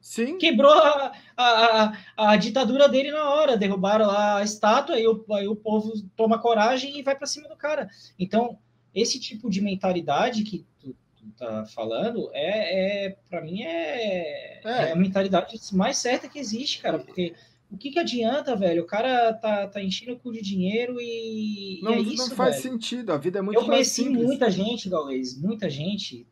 Sim. 0.00 0.38
Quebrou 0.38 0.72
a, 0.72 1.12
a, 1.36 1.92
a, 2.16 2.36
ditadura 2.36 2.88
dele 2.88 3.10
na 3.10 3.30
hora, 3.30 3.56
derrubaram 3.56 4.10
a 4.10 4.42
estátua, 4.42 4.94
aí 4.94 5.06
o, 5.06 5.24
aí 5.32 5.48
o 5.48 5.56
povo 5.56 5.92
toma 6.16 6.38
coragem 6.38 6.98
e 6.98 7.02
vai 7.02 7.16
para 7.16 7.26
cima 7.26 7.48
do 7.48 7.56
cara. 7.56 7.88
Então, 8.18 8.58
esse 8.94 9.18
tipo 9.18 9.50
de 9.50 9.60
mentalidade 9.60 10.44
que 10.44 10.64
tu, 10.78 10.94
tu 11.16 11.30
tá 11.36 11.66
falando 11.66 12.30
é, 12.32 13.06
é 13.06 13.16
para 13.28 13.40
mim, 13.40 13.62
é, 13.62 14.60
é. 14.64 14.88
é 14.88 14.92
a 14.92 14.96
mentalidade 14.96 15.58
mais 15.72 15.98
certa 15.98 16.28
que 16.28 16.38
existe, 16.38 16.80
cara, 16.80 17.00
porque 17.00 17.34
o 17.70 17.76
que, 17.76 17.90
que 17.90 17.98
adianta, 17.98 18.54
velho? 18.54 18.82
O 18.82 18.86
cara 18.86 19.32
tá, 19.34 19.66
tá 19.66 19.82
enchendo 19.82 20.12
o 20.12 20.18
cu 20.18 20.32
de 20.32 20.40
dinheiro 20.40 21.00
e, 21.00 21.80
não, 21.82 21.92
e 21.92 21.94
é 21.94 22.00
isso, 22.00 22.28
Não 22.28 22.36
faz 22.36 22.62
velho. 22.62 22.62
sentido, 22.62 23.12
a 23.12 23.16
vida 23.16 23.38
é 23.40 23.42
muito 23.42 23.58
Eu 23.58 23.64
conheci 23.64 24.08
muita 24.08 24.50
gente, 24.50 24.88
Galês, 24.88 25.36
muita 25.36 25.68
gente, 25.68 26.26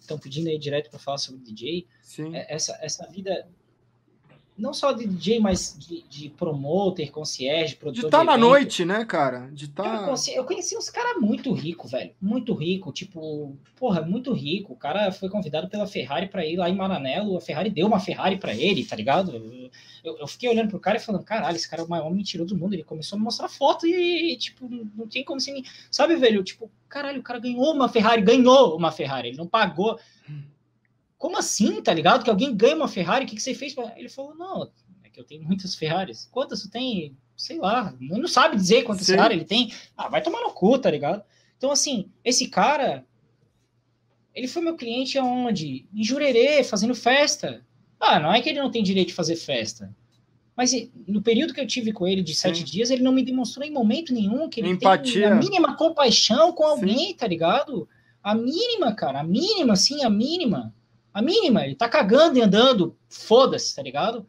estão 0.00 0.18
pedindo 0.18 0.48
aí 0.48 0.58
direto 0.58 0.88
para 0.88 0.98
falar 0.98 1.18
sobre 1.18 1.40
DJ. 1.42 1.86
Sim. 2.00 2.34
É, 2.34 2.54
essa, 2.54 2.78
essa 2.80 3.06
vida 3.08 3.48
não 4.58 4.72
só 4.72 4.92
de 4.92 5.06
DJ, 5.06 5.38
mas 5.38 5.76
de, 5.78 6.02
de 6.08 6.30
promoter, 6.30 7.10
concierge, 7.10 7.76
produtor. 7.76 8.02
De 8.02 8.06
estar 8.06 8.18
tá 8.18 8.24
na 8.24 8.38
noite, 8.38 8.84
né, 8.84 9.04
cara? 9.04 9.50
De 9.52 9.68
tá... 9.68 9.84
eu, 9.84 10.04
conheci, 10.04 10.34
eu 10.34 10.44
conheci 10.44 10.76
uns 10.76 10.88
caras 10.88 11.20
muito 11.20 11.52
ricos, 11.52 11.90
velho. 11.90 12.12
Muito 12.20 12.54
rico, 12.54 12.90
tipo, 12.90 13.54
porra, 13.78 14.00
muito 14.00 14.32
rico. 14.32 14.72
O 14.72 14.76
cara 14.76 15.12
foi 15.12 15.28
convidado 15.28 15.68
pela 15.68 15.86
Ferrari 15.86 16.28
para 16.28 16.44
ir 16.46 16.56
lá 16.56 16.70
em 16.70 16.74
Maranello. 16.74 17.36
A 17.36 17.40
Ferrari 17.40 17.68
deu 17.68 17.86
uma 17.86 18.00
Ferrari 18.00 18.38
para 18.38 18.54
ele, 18.54 18.84
tá 18.84 18.96
ligado? 18.96 19.70
Eu, 20.02 20.16
eu, 20.18 20.26
fiquei 20.26 20.48
olhando 20.48 20.70
pro 20.70 20.80
cara 20.80 20.96
e 20.96 21.00
falando, 21.00 21.24
caralho, 21.24 21.56
esse 21.56 21.68
cara 21.68 21.82
é 21.82 21.84
o 21.84 21.88
maior 21.88 22.10
mentiroso 22.10 22.54
do 22.54 22.60
mundo. 22.60 22.72
Ele 22.72 22.84
começou 22.84 23.16
a 23.16 23.18
me 23.18 23.24
mostrar 23.24 23.48
foto 23.48 23.86
e, 23.86 24.32
e 24.32 24.38
tipo, 24.38 24.68
não 24.70 25.06
tem 25.06 25.22
como 25.22 25.38
se. 25.38 25.52
Sabe, 25.90 26.16
velho? 26.16 26.42
Tipo, 26.42 26.70
caralho, 26.88 27.20
o 27.20 27.22
cara 27.22 27.38
ganhou 27.38 27.74
uma 27.74 27.90
Ferrari, 27.90 28.22
ganhou 28.22 28.74
uma 28.74 28.90
Ferrari, 28.90 29.28
ele 29.28 29.36
não 29.36 29.46
pagou. 29.46 29.98
Como 31.18 31.38
assim, 31.38 31.80
tá 31.82 31.92
ligado? 31.94 32.24
Que 32.24 32.30
alguém 32.30 32.54
ganha 32.54 32.76
uma 32.76 32.88
Ferrari, 32.88 33.24
o 33.24 33.28
que, 33.28 33.36
que 33.36 33.42
você 33.42 33.54
fez? 33.54 33.74
Pra... 33.74 33.92
Ele 33.96 34.08
falou, 34.08 34.34
não, 34.34 34.70
é 35.02 35.08
que 35.08 35.18
eu 35.18 35.24
tenho 35.24 35.42
muitas 35.42 35.74
Ferraris. 35.74 36.28
Quantas 36.30 36.62
você 36.62 36.70
tem? 36.70 37.16
Sei 37.36 37.58
lá, 37.58 37.94
não 38.00 38.28
sabe 38.28 38.56
dizer 38.56 38.84
quantas 38.84 39.06
Ferrari 39.06 39.34
ele 39.34 39.44
tem. 39.44 39.72
Ah, 39.96 40.08
vai 40.08 40.22
tomar 40.22 40.40
no 40.42 40.52
cu, 40.52 40.78
tá 40.78 40.90
ligado? 40.90 41.22
Então, 41.56 41.70
assim, 41.70 42.10
esse 42.22 42.48
cara, 42.48 43.04
ele 44.34 44.46
foi 44.46 44.62
meu 44.62 44.76
cliente 44.76 45.18
aonde? 45.18 45.86
Em 45.94 46.04
Jurerê, 46.04 46.62
fazendo 46.62 46.94
festa. 46.94 47.64
Ah, 47.98 48.20
não 48.20 48.32
é 48.32 48.40
que 48.42 48.48
ele 48.50 48.60
não 48.60 48.70
tem 48.70 48.82
direito 48.82 49.08
de 49.08 49.14
fazer 49.14 49.36
festa. 49.36 49.94
Mas 50.54 50.72
no 51.06 51.22
período 51.22 51.52
que 51.52 51.60
eu 51.60 51.66
tive 51.66 51.92
com 51.92 52.06
ele 52.06 52.22
de 52.22 52.34
sete 52.34 52.58
Sim. 52.58 52.64
dias, 52.64 52.90
ele 52.90 53.02
não 53.02 53.12
me 53.12 53.22
demonstrou 53.22 53.66
em 53.66 53.70
momento 53.70 54.12
nenhum 54.14 54.48
que 54.48 54.60
ele 54.60 54.70
Empatia. 54.70 55.28
tem 55.28 55.32
a 55.32 55.34
mínima 55.34 55.76
compaixão 55.76 56.52
com 56.52 56.64
alguém, 56.64 57.08
Sim. 57.08 57.14
tá 57.14 57.26
ligado? 57.26 57.88
A 58.22 58.34
mínima, 58.34 58.94
cara, 58.94 59.20
a 59.20 59.24
mínima, 59.24 59.76
sim, 59.76 60.02
a 60.02 60.10
mínima. 60.10 60.74
A 61.16 61.22
mínima, 61.22 61.64
ele 61.64 61.74
tá 61.74 61.88
cagando 61.88 62.36
e 62.36 62.42
andando, 62.42 62.94
foda-se, 63.08 63.74
tá 63.74 63.82
ligado? 63.82 64.26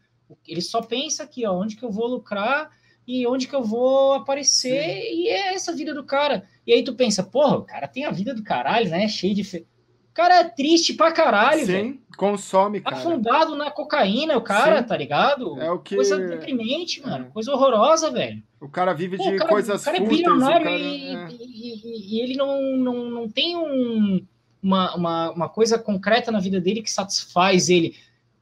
Ele 0.48 0.62
só 0.62 0.82
pensa 0.82 1.24
aqui, 1.24 1.46
ó, 1.46 1.52
onde 1.52 1.76
que 1.76 1.84
eu 1.84 1.92
vou 1.92 2.08
lucrar 2.08 2.70
e 3.06 3.28
onde 3.28 3.46
que 3.46 3.54
eu 3.54 3.62
vou 3.62 4.14
aparecer, 4.14 5.02
Sim. 5.02 5.24
e 5.24 5.28
é 5.28 5.54
essa 5.54 5.74
vida 5.74 5.94
do 5.94 6.06
cara. 6.06 6.48
E 6.66 6.72
aí 6.72 6.86
tu 6.86 6.96
pensa, 6.96 7.24
porra, 7.24 7.58
o 7.58 7.64
cara 7.64 7.90
tem 7.90 8.06
a 8.06 8.12
vida 8.12 8.34
do 8.34 8.42
caralho, 8.42 8.90
né? 8.90 9.06
Cheio 9.10 9.36
de. 9.36 9.44
Fe... 9.44 9.68
O 10.10 10.14
cara 10.14 10.40
é 10.40 10.44
triste 10.46 10.94
pra 10.94 11.12
caralho, 11.12 11.66
Sim, 11.66 11.66
véio. 11.66 12.02
consome, 12.16 12.80
cara. 12.80 12.96
Afundado 12.96 13.54
na 13.58 13.70
cocaína, 13.70 14.38
o 14.38 14.42
cara, 14.42 14.78
Sim. 14.78 14.88
tá 14.88 14.96
ligado? 14.96 15.60
É 15.60 15.70
o 15.70 15.80
que... 15.80 15.94
Coisa 15.94 16.18
deprimente, 16.18 17.06
mano. 17.06 17.26
É. 17.26 17.32
Coisa 17.32 17.52
horrorosa, 17.52 18.10
velho. 18.10 18.42
O 18.62 18.70
cara 18.70 18.94
vive 18.94 19.18
Pô, 19.18 19.24
de 19.24 19.36
cara, 19.36 19.50
coisas 19.50 19.82
O 19.82 19.84
cara 19.84 19.98
é 19.98 20.00
bilionário. 20.00 20.70
E, 20.70 21.16
é. 21.16 21.28
E, 21.32 21.36
e, 21.36 22.16
e, 22.16 22.22
ele 22.22 22.38
não, 22.38 22.78
não, 22.78 23.10
não 23.10 23.30
tem 23.30 23.58
um 23.58 24.26
uma, 24.62 24.96
uma, 24.96 25.32
uma 25.32 25.50
coisa 25.50 25.78
concreta 25.78 26.32
na 26.32 26.40
vida 26.40 26.60
dele 26.60 26.82
que 26.82 26.92
satisfaz 26.92 27.70
ele. 27.70 27.96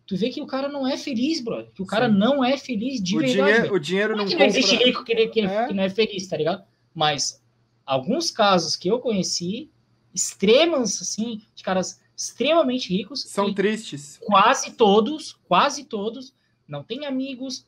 Tu 0.06 0.16
vê 0.16 0.30
que 0.30 0.42
o 0.42 0.46
cara 0.46 0.70
não 0.70 0.88
é 0.88 0.98
feliz, 0.98 1.42
bro. 1.42 1.66
Que 1.74 1.82
o 1.82 1.86
cara 1.86 2.08
Sim. 2.08 2.16
não 2.16 2.44
é 2.44 2.58
feliz 2.58 3.02
de 3.02 3.16
o 3.16 3.20
verdade. 3.20 3.54
Dinheiro, 3.54 3.74
o 3.74 3.80
dinheiro 3.80 4.16
não, 4.16 4.24
não 4.24 4.26
é 4.26 4.34
que 4.34 4.36
não 4.38 4.46
existe 4.46 4.76
rico 4.76 5.04
que, 5.04 5.28
que, 5.28 5.42
é. 5.42 5.68
que 5.68 5.74
não 5.74 5.84
é 5.84 5.90
feliz, 5.90 6.28
tá 6.28 6.38
ligado? 6.38 6.64
Mas 6.94 7.42
alguns 7.86 8.30
casos 8.32 8.76
que 8.76 8.88
eu 8.88 9.00
conheci, 9.00 9.70
extremos, 10.14 11.02
assim, 11.02 11.42
de 11.56 11.64
caras 11.64 12.00
extremamente 12.16 12.90
ricos. 12.90 13.24
São 13.24 13.54
tristes. 13.54 14.20
Quase 14.24 14.72
todos, 14.72 15.34
quase 15.48 15.84
todos, 15.86 16.34
não 16.68 16.84
tem 16.84 17.06
amigos, 17.06 17.66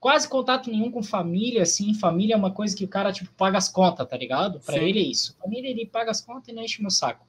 quase 0.00 0.28
contato 0.28 0.70
nenhum 0.70 0.90
com 0.90 1.02
família, 1.02 1.62
assim. 1.62 1.94
Família 1.94 2.34
é 2.34 2.36
uma 2.36 2.50
coisa 2.50 2.76
que 2.76 2.84
o 2.84 2.88
cara, 2.88 3.12
tipo, 3.12 3.30
paga 3.34 3.58
as 3.58 3.68
contas, 3.68 4.08
tá 4.08 4.16
ligado? 4.16 4.60
Para 4.60 4.78
ele 4.78 4.98
é 4.98 5.02
isso. 5.02 5.36
Família, 5.40 5.70
ele 5.70 5.86
paga 5.86 6.10
as 6.10 6.20
contas 6.20 6.48
e 6.48 6.52
não 6.52 6.62
enche 6.62 6.80
meu 6.82 6.90
saco. 6.90 7.26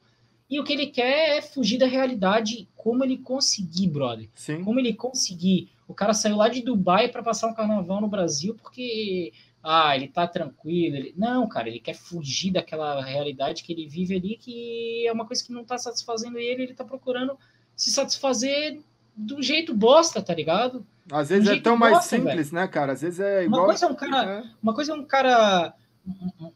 E 0.49 0.59
o 0.59 0.63
que 0.63 0.73
ele 0.73 0.87
quer 0.87 1.37
é 1.37 1.41
fugir 1.41 1.77
da 1.77 1.85
realidade, 1.85 2.67
como 2.75 3.03
ele 3.03 3.17
conseguir, 3.17 3.87
brother. 3.87 4.29
Sim. 4.33 4.63
Como 4.63 4.79
ele 4.79 4.93
conseguir. 4.93 5.69
O 5.87 5.93
cara 5.93 6.13
saiu 6.13 6.37
lá 6.37 6.47
de 6.47 6.61
Dubai 6.61 7.09
para 7.09 7.23
passar 7.23 7.47
um 7.47 7.53
carnaval 7.53 7.99
no 7.99 8.07
Brasil 8.07 8.55
porque 8.55 9.33
ah, 9.61 9.95
ele 9.95 10.07
tá 10.07 10.25
tranquilo. 10.25 10.95
Ele... 10.95 11.13
Não, 11.17 11.47
cara, 11.47 11.67
ele 11.67 11.79
quer 11.79 11.95
fugir 11.95 12.51
daquela 12.51 13.03
realidade 13.03 13.63
que 13.63 13.73
ele 13.73 13.87
vive 13.87 14.15
ali, 14.15 14.37
que 14.37 15.05
é 15.05 15.11
uma 15.11 15.25
coisa 15.25 15.43
que 15.43 15.51
não 15.51 15.65
tá 15.65 15.77
satisfazendo 15.77 16.37
ele, 16.37 16.63
ele 16.63 16.73
tá 16.73 16.85
procurando 16.85 17.37
se 17.75 17.91
satisfazer 17.91 18.79
do 19.15 19.41
jeito 19.41 19.73
bosta, 19.73 20.21
tá 20.21 20.33
ligado? 20.33 20.85
Às 21.11 21.29
vezes 21.29 21.49
é 21.49 21.59
tão 21.59 21.77
bosta, 21.77 21.93
mais 21.93 22.05
simples, 22.05 22.51
né, 22.51 22.67
cara? 22.67 22.93
Às 22.93 23.01
vezes 23.01 23.19
é 23.19 23.43
igual. 23.43 23.63
Uma 23.63 23.67
coisa 23.67 23.85
é 23.85 23.89
um 23.89 23.95
cara, 23.95 24.31
é. 24.31 24.43
uma 24.61 24.73
coisa 24.73 24.91
é 24.91 24.95
um 24.95 25.03
cara 25.03 25.73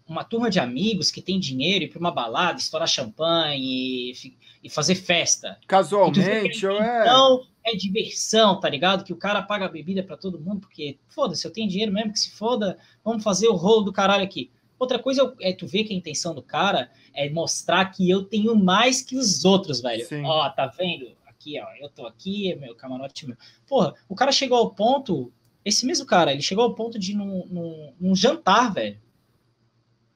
uma 0.08 0.24
turma 0.24 0.50
de 0.50 0.60
amigos 0.60 1.12
que 1.12 1.22
tem 1.22 1.40
dinheiro 1.40 1.86
ir 1.86 1.90
para 1.90 2.00
uma 2.00 2.12
balada, 2.12 2.60
estourar 2.60 2.88
champanhe 2.88 4.14
e, 4.14 4.38
e 4.64 4.70
fazer 4.70 4.96
festa. 4.96 5.60
Casualmente, 5.68 6.66
ou 6.66 6.82
é. 6.82 7.02
Então, 7.02 7.46
é 7.64 7.76
diversão, 7.76 8.60
tá 8.60 8.70
ligado? 8.70 9.04
Que 9.04 9.14
o 9.14 9.18
cara 9.18 9.42
paga 9.42 9.66
a 9.66 9.70
bebida 9.70 10.04
para 10.04 10.18
todo 10.18 10.40
mundo, 10.40 10.62
porque, 10.62 10.98
foda-se, 11.08 11.46
eu 11.46 11.52
tenho 11.52 11.70
dinheiro 11.70 11.92
mesmo, 11.92 12.14
que 12.14 12.20
se 12.20 12.32
foda, 12.32 12.78
vamos 13.04 13.24
fazer 13.24 13.48
o 13.48 13.56
rolo 13.56 13.82
do 13.82 13.94
caralho 13.94 14.24
aqui. 14.24 14.52
Outra 14.80 14.98
coisa 14.98 15.36
é, 15.40 15.50
é 15.52 15.54
tu 15.54 15.68
ver 15.68 15.84
que 15.84 15.94
a 15.94 15.98
intenção 15.98 16.34
do 16.34 16.42
cara 16.42 16.90
é 17.14 17.30
mostrar 17.30 17.86
que 17.86 18.10
eu 18.10 18.24
tenho 18.24 18.56
mais 18.56 19.02
que 19.02 19.16
os 19.16 19.46
outros, 19.46 19.82
velho. 19.82 20.06
Sim. 20.06 20.24
Ó, 20.26 20.50
tá 20.50 20.68
vendo? 20.68 21.12
Aqui, 21.28 21.60
ó, 21.60 21.68
eu 21.80 21.90
tô 21.90 22.06
aqui, 22.06 22.52
é 22.52 22.56
meu 22.56 22.76
camarote 22.76 23.28
meu. 23.28 23.38
Porra, 23.68 23.94
o 24.08 24.16
cara 24.16 24.32
chegou 24.32 24.58
ao 24.58 24.72
ponto, 24.72 25.32
esse 25.64 25.86
mesmo 25.86 26.06
cara, 26.06 26.32
ele 26.32 26.42
chegou 26.42 26.64
ao 26.64 26.74
ponto 26.74 26.98
de 26.98 27.16
num, 27.16 27.46
num, 27.48 27.94
num 28.00 28.16
jantar, 28.16 28.74
velho 28.74 29.00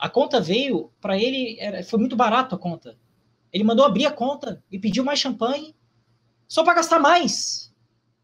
A 0.05 0.09
conta 0.09 0.39
veio, 0.39 0.91
para 1.01 1.17
ele, 1.17 1.57
era, 1.59 1.83
foi 1.83 1.97
muito 1.97 2.15
barato 2.15 2.53
a 2.53 2.59
conta. 2.59 2.95
Ele 3.51 3.63
mandou 3.63 3.83
abrir 3.83 4.05
a 4.05 4.11
conta 4.11 4.63
e 4.71 4.77
pediu 4.77 5.03
mais 5.03 5.17
champanhe 5.17 5.75
só 6.47 6.63
para 6.63 6.75
gastar 6.75 6.99
mais. 6.99 7.73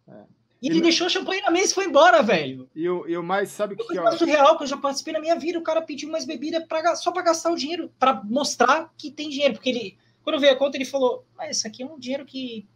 É. 0.07 0.25
E 0.61 0.67
ele 0.67 0.77
e 0.77 0.81
deixou 0.81 1.07
a 1.07 1.09
champanhe 1.09 1.41
na 1.41 1.49
mesa 1.49 1.71
e 1.71 1.73
foi 1.73 1.85
embora, 1.85 2.21
velho. 2.21 2.69
E 2.75 2.87
o, 2.87 3.07
e 3.07 3.17
o 3.17 3.23
mais, 3.23 3.49
sabe 3.49 3.73
o 3.73 3.77
que, 3.77 3.83
que 3.83 3.97
é? 3.97 4.11
surreal 4.11 4.55
que 4.57 4.63
eu 4.63 4.67
já 4.67 4.77
participei 4.77 5.11
na 5.11 5.19
minha 5.19 5.35
vida. 5.39 5.57
O 5.57 5.63
cara 5.63 5.81
pediu 5.81 6.07
mais 6.07 6.23
bebida 6.23 6.61
pra, 6.67 6.95
só 6.95 7.11
para 7.11 7.23
gastar 7.23 7.51
o 7.51 7.57
dinheiro, 7.57 7.91
para 7.97 8.23
mostrar 8.25 8.93
que 8.95 9.09
tem 9.09 9.27
dinheiro. 9.27 9.55
Porque 9.55 9.69
ele, 9.69 9.97
quando 10.23 10.39
veio 10.39 10.53
a 10.53 10.57
conta, 10.57 10.77
ele 10.77 10.85
falou: 10.85 11.25
ah, 11.35 11.49
Isso 11.49 11.65
aqui 11.65 11.81
é 11.81 11.85
um 11.87 11.97
dinheiro 11.97 12.27
que 12.27 12.69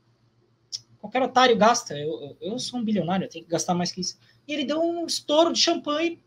qualquer 0.99 1.22
otário 1.22 1.56
gasta. 1.56 1.95
Eu, 1.95 2.10
eu, 2.23 2.38
eu 2.41 2.57
sou 2.57 2.80
um 2.80 2.84
bilionário, 2.84 3.26
eu 3.26 3.30
tenho 3.30 3.45
que 3.45 3.52
gastar 3.52 3.76
mais 3.76 3.91
que 3.91 4.02
isso. 4.02 4.18
E 4.48 4.52
ele 4.52 4.65
deu 4.65 4.82
um 4.82 5.06
estouro 5.06 5.53
de 5.53 5.60
champanhe 5.60 6.19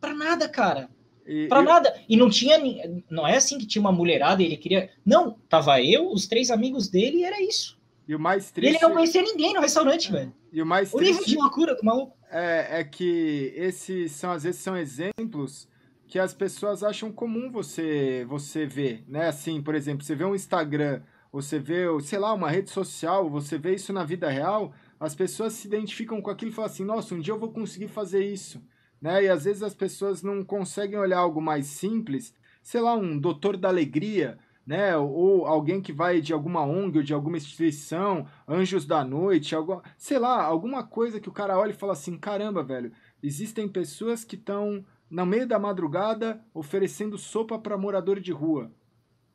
para 0.00 0.12
nada, 0.12 0.48
cara. 0.48 0.90
E, 1.26 1.46
pra 1.48 1.60
eu... 1.60 1.64
nada. 1.64 1.94
E 2.08 2.16
não 2.16 2.28
tinha. 2.28 2.58
Não 3.10 3.26
é 3.26 3.36
assim 3.36 3.58
que 3.58 3.66
tinha 3.66 3.80
uma 3.80 3.92
mulherada 3.92 4.42
e 4.42 4.46
ele 4.46 4.56
queria. 4.56 4.90
Não, 5.04 5.36
tava 5.48 5.80
eu, 5.82 6.10
os 6.10 6.26
três 6.26 6.50
amigos 6.50 6.88
dele 6.88 7.18
e 7.18 7.24
era 7.24 7.40
isso. 7.42 7.78
E 8.06 8.14
o 8.14 8.20
mais 8.20 8.50
triste. 8.50 8.76
Ele 8.76 8.82
não 8.82 8.92
conhecia 8.92 9.22
ninguém 9.22 9.54
no 9.54 9.60
restaurante, 9.60 10.08
é. 10.08 10.12
velho. 10.12 10.34
E 10.52 10.60
o 10.60 10.66
mais 10.66 10.90
triste. 10.90 11.10
O 11.10 11.12
nível 11.12 11.26
de 11.26 11.36
loucura 11.36 11.74
do 11.74 11.84
maluco. 11.84 12.16
É, 12.30 12.80
é 12.80 12.84
que 12.84 13.52
esses 13.56 14.12
são, 14.12 14.32
às 14.32 14.42
vezes, 14.42 14.60
são 14.60 14.76
exemplos 14.76 15.68
que 16.08 16.18
as 16.18 16.34
pessoas 16.34 16.82
acham 16.82 17.10
comum 17.10 17.50
você 17.50 18.26
você 18.28 18.66
ver, 18.66 19.04
né? 19.08 19.28
Assim, 19.28 19.62
por 19.62 19.74
exemplo, 19.74 20.04
você 20.04 20.14
vê 20.14 20.24
um 20.24 20.34
Instagram, 20.34 21.00
você 21.32 21.58
vê, 21.58 21.86
sei 22.02 22.18
lá, 22.18 22.34
uma 22.34 22.50
rede 22.50 22.70
social, 22.70 23.30
você 23.30 23.56
vê 23.56 23.74
isso 23.74 23.92
na 23.92 24.04
vida 24.04 24.28
real, 24.28 24.74
as 25.00 25.14
pessoas 25.14 25.54
se 25.54 25.66
identificam 25.66 26.20
com 26.20 26.30
aquilo 26.30 26.50
e 26.50 26.54
falam 26.54 26.70
assim, 26.70 26.84
nossa, 26.84 27.14
um 27.14 27.20
dia 27.20 27.32
eu 27.32 27.38
vou 27.38 27.50
conseguir 27.50 27.88
fazer 27.88 28.24
isso 28.24 28.62
né? 29.02 29.24
E 29.24 29.28
às 29.28 29.44
vezes 29.44 29.64
as 29.64 29.74
pessoas 29.74 30.22
não 30.22 30.44
conseguem 30.44 30.96
olhar 30.96 31.18
algo 31.18 31.42
mais 31.42 31.66
simples, 31.66 32.32
sei 32.62 32.80
lá, 32.80 32.94
um 32.94 33.18
doutor 33.18 33.56
da 33.56 33.68
alegria, 33.68 34.38
né? 34.64 34.96
Ou 34.96 35.44
alguém 35.44 35.80
que 35.80 35.92
vai 35.92 36.20
de 36.20 36.32
alguma 36.32 36.62
ONG 36.64 36.98
ou 36.98 37.04
de 37.04 37.12
alguma 37.12 37.36
instituição, 37.36 38.28
Anjos 38.48 38.86
da 38.86 39.04
Noite, 39.04 39.56
algo, 39.56 39.82
sei 39.98 40.20
lá, 40.20 40.44
alguma 40.44 40.84
coisa 40.84 41.18
que 41.18 41.28
o 41.28 41.32
cara 41.32 41.58
olha 41.58 41.72
e 41.72 41.76
fala 41.76 41.94
assim: 41.94 42.16
caramba, 42.16 42.62
velho, 42.62 42.92
existem 43.20 43.68
pessoas 43.68 44.22
que 44.22 44.36
estão 44.36 44.84
no 45.10 45.26
meio 45.26 45.48
da 45.48 45.58
madrugada 45.58 46.40
oferecendo 46.54 47.18
sopa 47.18 47.58
para 47.58 47.76
morador 47.76 48.20
de 48.20 48.30
rua. 48.30 48.70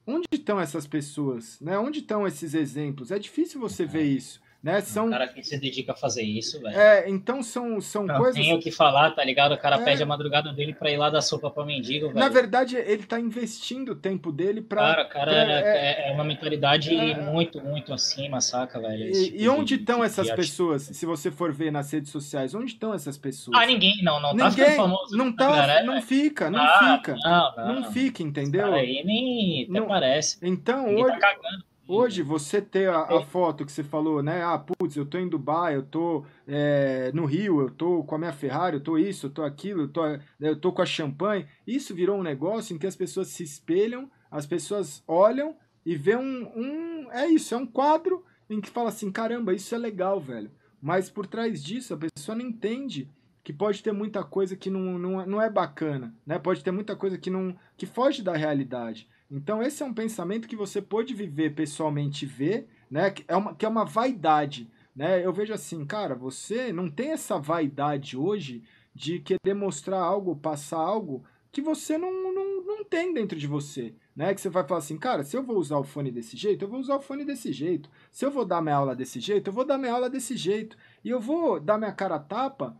Onde 0.07 0.25
estão 0.31 0.57
essas 0.57 0.87
pessoas? 0.87 1.59
Né? 1.59 1.77
Onde 1.77 1.99
estão 1.99 2.25
esses 2.25 2.53
exemplos? 2.53 3.11
É 3.11 3.19
difícil 3.19 3.59
você 3.59 3.85
ver 3.85 4.03
isso. 4.03 4.39
Né? 4.61 4.81
São... 4.81 5.07
O 5.07 5.11
cara 5.11 5.27
que 5.27 5.43
se 5.43 5.57
dedica 5.59 5.91
a 5.91 5.95
fazer 5.95 6.23
isso, 6.23 6.59
velho. 6.59 6.75
É, 6.75 7.07
então 7.09 7.43
são, 7.43 7.79
são 7.79 8.05
não, 8.05 8.17
coisas. 8.17 8.35
Tem 8.35 8.53
o 8.55 8.59
que 8.59 8.71
falar, 8.71 9.11
tá 9.11 9.23
ligado? 9.23 9.53
O 9.53 9.57
cara 9.57 9.77
é... 9.77 9.83
pede 9.83 10.01
a 10.01 10.05
madrugada 10.05 10.51
dele 10.51 10.73
pra 10.73 10.89
ir 10.91 10.97
lá 10.97 11.09
dar 11.09 11.21
sopa 11.21 11.49
pra 11.49 11.63
mendigo, 11.63 12.07
velho. 12.07 12.19
Na 12.19 12.27
verdade, 12.27 12.75
ele 12.75 13.03
tá 13.03 13.19
investindo 13.19 13.91
o 13.91 13.95
tempo 13.95 14.31
dele 14.31 14.61
pra. 14.61 14.81
Cara, 14.81 15.05
cara, 15.05 15.31
pra... 15.31 15.53
É, 15.53 16.09
é, 16.09 16.11
uma 16.11 16.23
mentalidade 16.23 16.93
é... 16.93 17.21
muito, 17.21 17.61
muito 17.61 17.93
acima, 17.93 18.41
saca, 18.41 18.79
velho? 18.79 19.05
E, 19.05 19.25
tipo 19.25 19.37
e, 19.37 19.47
onde 19.47 19.75
estão 19.75 20.03
essas 20.03 20.29
pessoas? 20.31 20.83
Se 20.83 21.05
você 21.05 21.29
for 21.29 21.53
ver 21.53 21.71
nas 21.71 21.91
redes 21.91 22.11
sociais, 22.11 22.55
onde 22.55 22.71
estão 22.71 22.93
essas 22.93 23.17
pessoas? 23.17 23.57
Ah, 23.57 23.65
ninguém, 23.65 24.03
não, 24.03 24.19
não 24.19 24.35
tá 24.35 24.49
ninguém, 24.49 24.65
tá 24.65 24.75
famoso. 24.75 25.15
Não, 25.15 25.31
tá, 25.31 25.67
né, 25.67 25.83
não 25.83 26.01
fica, 26.01 26.49
não 26.49 26.59
ah, 26.59 26.97
fica. 26.97 27.15
Não, 27.15 27.55
não, 27.55 27.81
não, 27.81 27.91
fica, 27.91 28.23
entendeu? 28.23 28.73
Aí 28.73 29.03
nem 29.05 29.63
até 29.63 29.79
não... 29.79 29.87
parece. 29.87 30.37
Então, 30.41 30.83
tá 30.83 30.91
hoje. 30.91 31.19
Tá 31.19 31.19
cagando 31.19 31.66
Hoje, 31.87 32.21
você 32.21 32.61
ter 32.61 32.89
a, 32.89 33.03
a, 33.03 33.21
é. 33.21 33.25
foto 33.25 33.65
que 33.65 33.71
você 33.71 33.83
falou, 33.83 34.21
né? 34.21 34.43
Ah, 34.43 34.57
putz, 34.57 34.97
eu 34.97 35.05
tô 35.05 35.17
em 35.17 35.29
Dubai, 35.29 35.75
eu 35.75 35.83
tô 35.83 36.25
é, 36.45 37.11
no 37.13 37.25
Rio, 37.25 37.61
eu 37.61 37.69
tô 37.69 38.03
com 38.03 38.15
a 38.15 38.17
minha 38.17 38.33
Ferrari, 38.33 38.75
eu 38.75 38.83
tô 38.83 38.97
isso, 38.97 39.27
eu 39.27 39.29
tô 39.29 39.43
aquilo, 39.43 39.83
eu 39.83 39.87
tô, 39.87 40.01
eu 40.39 40.59
tô 40.59 40.73
com 40.73 40.81
a 40.81 40.85
champanhe. 40.85 41.47
Isso 41.65 41.95
virou 41.95 42.19
um 42.19 42.23
negócio 42.23 42.75
em 42.75 42.77
que 42.77 42.87
as 42.87 42.95
pessoas 42.95 43.29
se 43.29 43.43
espelham, 43.43 44.11
as 44.29 44.45
pessoas 44.45 45.01
olham 45.07 45.55
e 45.85 45.95
vê 45.95 46.17
um, 46.17 46.51
um. 46.55 47.11
É 47.11 47.27
isso, 47.27 47.55
é 47.55 47.57
um 47.57 47.65
quadro 47.65 48.23
em 48.49 48.59
que 48.59 48.69
fala 48.69 48.89
assim: 48.89 49.09
caramba, 49.09 49.53
isso 49.53 49.73
é 49.73 49.77
legal, 49.77 50.19
velho. 50.19 50.51
Mas 50.81 51.09
por 51.09 51.25
trás 51.25 51.63
disso, 51.63 51.93
a 51.93 51.97
pessoa 51.97 52.35
não 52.35 52.45
entende 52.45 53.09
que 53.43 53.53
pode 53.53 53.81
ter 53.81 53.93
muita 53.93 54.25
coisa 54.25 54.57
que 54.57 54.69
não, 54.69 54.99
não, 54.99 55.25
não 55.25 55.41
é 55.41 55.49
bacana, 55.49 56.13
né? 56.25 56.37
Pode 56.37 56.61
ter 56.61 56.71
muita 56.71 56.97
coisa 56.97 57.17
que 57.17 57.29
não 57.29 57.55
que 57.77 57.85
foge 57.85 58.21
da 58.21 58.35
realidade. 58.35 59.07
Então, 59.29 59.61
esse 59.61 59.83
é 59.83 59.85
um 59.85 59.93
pensamento 59.93 60.47
que 60.47 60.55
você 60.55 60.81
pode 60.81 61.13
viver 61.13 61.53
pessoalmente 61.53 62.25
ver, 62.25 62.67
né? 62.89 63.11
Que 63.11 63.25
é 63.27 63.35
uma, 63.35 63.55
que 63.55 63.65
é 63.65 63.69
uma 63.69 63.83
vaidade. 63.83 64.69
Né? 64.95 65.23
Eu 65.23 65.31
vejo 65.31 65.53
assim, 65.53 65.85
cara, 65.85 66.15
você 66.15 66.73
não 66.73 66.89
tem 66.89 67.11
essa 67.11 67.37
vaidade 67.37 68.17
hoje 68.17 68.63
de 68.95 69.19
querer 69.19 69.53
mostrar 69.53 69.99
algo, 69.99 70.35
passar 70.35 70.79
algo 70.79 71.23
que 71.51 71.61
você 71.61 71.99
não, 71.99 72.11
não, 72.11 72.65
não 72.65 72.83
tem 72.83 73.13
dentro 73.13 73.37
de 73.37 73.45
você. 73.45 73.93
Né? 74.15 74.33
Que 74.33 74.41
você 74.41 74.49
vai 74.49 74.65
falar 74.65 74.79
assim, 74.79 74.97
cara, 74.97 75.23
se 75.23 75.37
eu 75.37 75.43
vou 75.43 75.57
usar 75.57 75.77
o 75.77 75.83
fone 75.83 76.11
desse 76.11 76.35
jeito, 76.35 76.65
eu 76.65 76.69
vou 76.69 76.79
usar 76.79 76.95
o 76.95 77.01
fone 77.01 77.23
desse 77.23 77.51
jeito. 77.53 77.89
Se 78.11 78.25
eu 78.25 78.31
vou 78.31 78.43
dar 78.43 78.61
minha 78.61 78.75
aula 78.75 78.95
desse 78.95 79.19
jeito, 79.19 79.49
eu 79.49 79.53
vou 79.53 79.65
dar 79.65 79.77
minha 79.77 79.93
aula 79.93 80.09
desse 80.09 80.35
jeito. 80.35 80.75
E 81.03 81.09
eu 81.09 81.19
vou 81.19 81.59
dar 81.59 81.77
minha 81.77 81.91
cara 81.91 82.17
tapa 82.17 82.75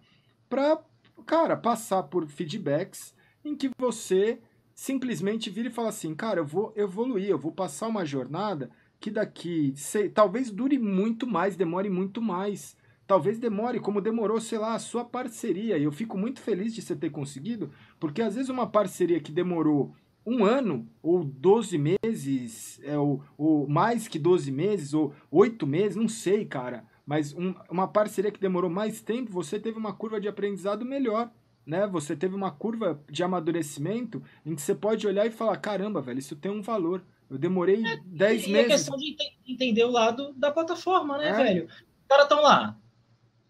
para, 0.49 0.81
cara, 1.25 1.55
passar 1.55 2.01
por 2.03 2.25
feedbacks 2.27 3.13
em 3.45 3.55
que 3.55 3.69
você 3.77 4.39
simplesmente 4.77 5.49
vira 5.49 5.69
e 5.69 5.71
fala 5.71 5.89
assim, 5.89 6.13
cara, 6.13 6.39
eu 6.39 6.45
vou 6.45 6.71
evoluir, 6.75 7.27
eu 7.27 7.37
vou 7.37 7.51
passar 7.51 7.87
uma 7.87 8.05
jornada 8.05 8.69
que 8.99 9.09
daqui, 9.09 9.73
sei, 9.75 10.07
talvez 10.07 10.51
dure 10.51 10.77
muito 10.77 11.25
mais, 11.25 11.57
demore 11.57 11.89
muito 11.89 12.21
mais. 12.21 12.77
Talvez 13.07 13.39
demore, 13.39 13.79
como 13.79 13.99
demorou, 13.99 14.39
sei 14.39 14.59
lá, 14.59 14.75
a 14.75 14.79
sua 14.79 15.03
parceria. 15.03 15.79
E 15.79 15.83
eu 15.83 15.91
fico 15.91 16.15
muito 16.15 16.39
feliz 16.39 16.75
de 16.75 16.83
você 16.83 16.95
ter 16.95 17.09
conseguido, 17.09 17.71
porque 17.99 18.21
às 18.21 18.35
vezes 18.35 18.49
uma 18.49 18.67
parceria 18.67 19.19
que 19.19 19.31
demorou 19.31 19.95
um 20.23 20.45
ano, 20.45 20.87
ou 21.01 21.23
12 21.23 21.77
meses, 22.03 22.79
é, 22.83 22.97
ou, 22.99 23.23
ou 23.35 23.67
mais 23.67 24.07
que 24.07 24.19
12 24.19 24.51
meses, 24.51 24.93
ou 24.93 25.11
8 25.31 25.65
meses, 25.65 25.95
não 25.95 26.07
sei, 26.07 26.45
cara. 26.45 26.85
Mas 27.03 27.33
um, 27.33 27.55
uma 27.67 27.87
parceria 27.87 28.31
que 28.31 28.39
demorou 28.39 28.69
mais 28.69 29.01
tempo, 29.01 29.31
você 29.31 29.59
teve 29.59 29.79
uma 29.79 29.93
curva 29.93 30.21
de 30.21 30.27
aprendizado 30.27 30.85
melhor 30.85 31.31
né? 31.67 31.85
Você 31.85 32.15
teve 32.15 32.33
uma 32.33 32.49
curva 32.49 33.03
de 33.11 33.21
amadurecimento 33.21 34.23
em 34.45 34.55
que 34.55 34.61
você 34.61 34.73
pode 34.73 35.05
olhar 35.05 35.27
e 35.27 35.31
falar: 35.31 35.57
caramba, 35.57 36.01
velho, 36.01 36.19
isso 36.19 36.35
tem 36.35 36.49
um 36.49 36.61
valor. 36.61 37.03
Eu 37.29 37.37
demorei 37.37 37.85
é, 37.85 37.99
10 38.05 38.47
e 38.47 38.49
meses. 38.49 38.65
É 38.65 38.75
questão 38.75 38.97
de 38.97 39.17
entender 39.45 39.83
o 39.83 39.91
lado 39.91 40.33
da 40.33 40.49
plataforma, 40.49 41.17
né, 41.17 41.27
é. 41.27 41.33
velho? 41.33 41.65
Os 41.65 42.07
caras 42.07 42.23
estão 42.23 42.41
lá, 42.41 42.77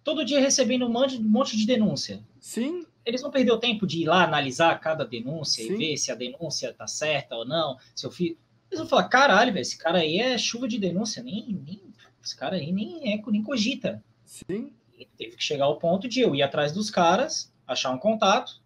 todo 0.03 0.25
dia 0.25 0.39
recebendo 0.39 0.87
um 0.87 0.89
monte, 0.89 1.17
um 1.17 1.29
monte 1.29 1.55
de 1.55 1.67
denúncia. 1.67 2.23
Sim. 2.39 2.87
Eles 3.05 3.21
não 3.21 3.29
perderam 3.29 3.59
tempo 3.59 3.85
de 3.85 4.01
ir 4.01 4.05
lá 4.05 4.23
analisar 4.23 4.77
cada 4.79 5.05
denúncia 5.05 5.63
Sim. 5.63 5.75
e 5.75 5.77
ver 5.77 5.97
se 5.97 6.11
a 6.11 6.15
denúncia 6.15 6.73
tá 6.73 6.87
certa 6.87 7.35
ou 7.35 7.45
não, 7.45 7.77
se 7.95 8.05
eu 8.05 8.11
fiz. 8.11 8.35
Eles 8.69 8.79
vão 8.79 8.87
falar, 8.87 9.07
caralho, 9.07 9.53
velho, 9.53 9.61
esse 9.61 9.77
cara 9.77 9.99
aí 9.99 10.17
é 10.17 10.37
chuva 10.37 10.67
de 10.67 10.77
denúncia, 10.77 11.21
nem, 11.23 11.61
nem 11.65 11.81
esse 12.21 12.35
cara 12.35 12.57
aí 12.57 12.71
nem 12.71 13.13
é, 13.13 13.21
nem 13.27 13.43
cogita. 13.43 14.03
Sim. 14.25 14.73
E 14.97 15.05
teve 15.05 15.37
que 15.37 15.43
chegar 15.43 15.65
ao 15.65 15.77
ponto 15.77 16.07
de 16.07 16.19
eu 16.19 16.33
ir 16.33 16.41
atrás 16.41 16.73
dos 16.73 16.89
caras 16.89 17.53
achar 17.67 17.91
um 17.91 17.97
contato 17.97 18.61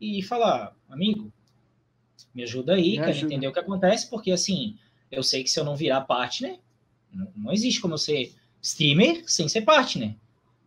e 0.00 0.22
falar, 0.22 0.76
amigo, 0.88 1.32
me 2.34 2.42
ajuda 2.42 2.74
aí, 2.74 2.90
me 2.90 2.96
quero 2.98 3.10
ajuda. 3.10 3.26
entender 3.26 3.48
o 3.48 3.52
que 3.52 3.58
acontece, 3.58 4.10
porque 4.10 4.30
assim, 4.30 4.76
eu 5.10 5.22
sei 5.22 5.42
que 5.42 5.50
se 5.50 5.58
eu 5.58 5.64
não 5.64 5.74
virar 5.74 6.02
partner, 6.02 6.60
não, 7.12 7.32
não 7.34 7.52
existe 7.52 7.80
como 7.80 7.94
eu 7.94 7.98
ser 7.98 8.34
streamer 8.60 9.24
sem 9.26 9.48
ser 9.48 9.62
partner. 9.62 10.14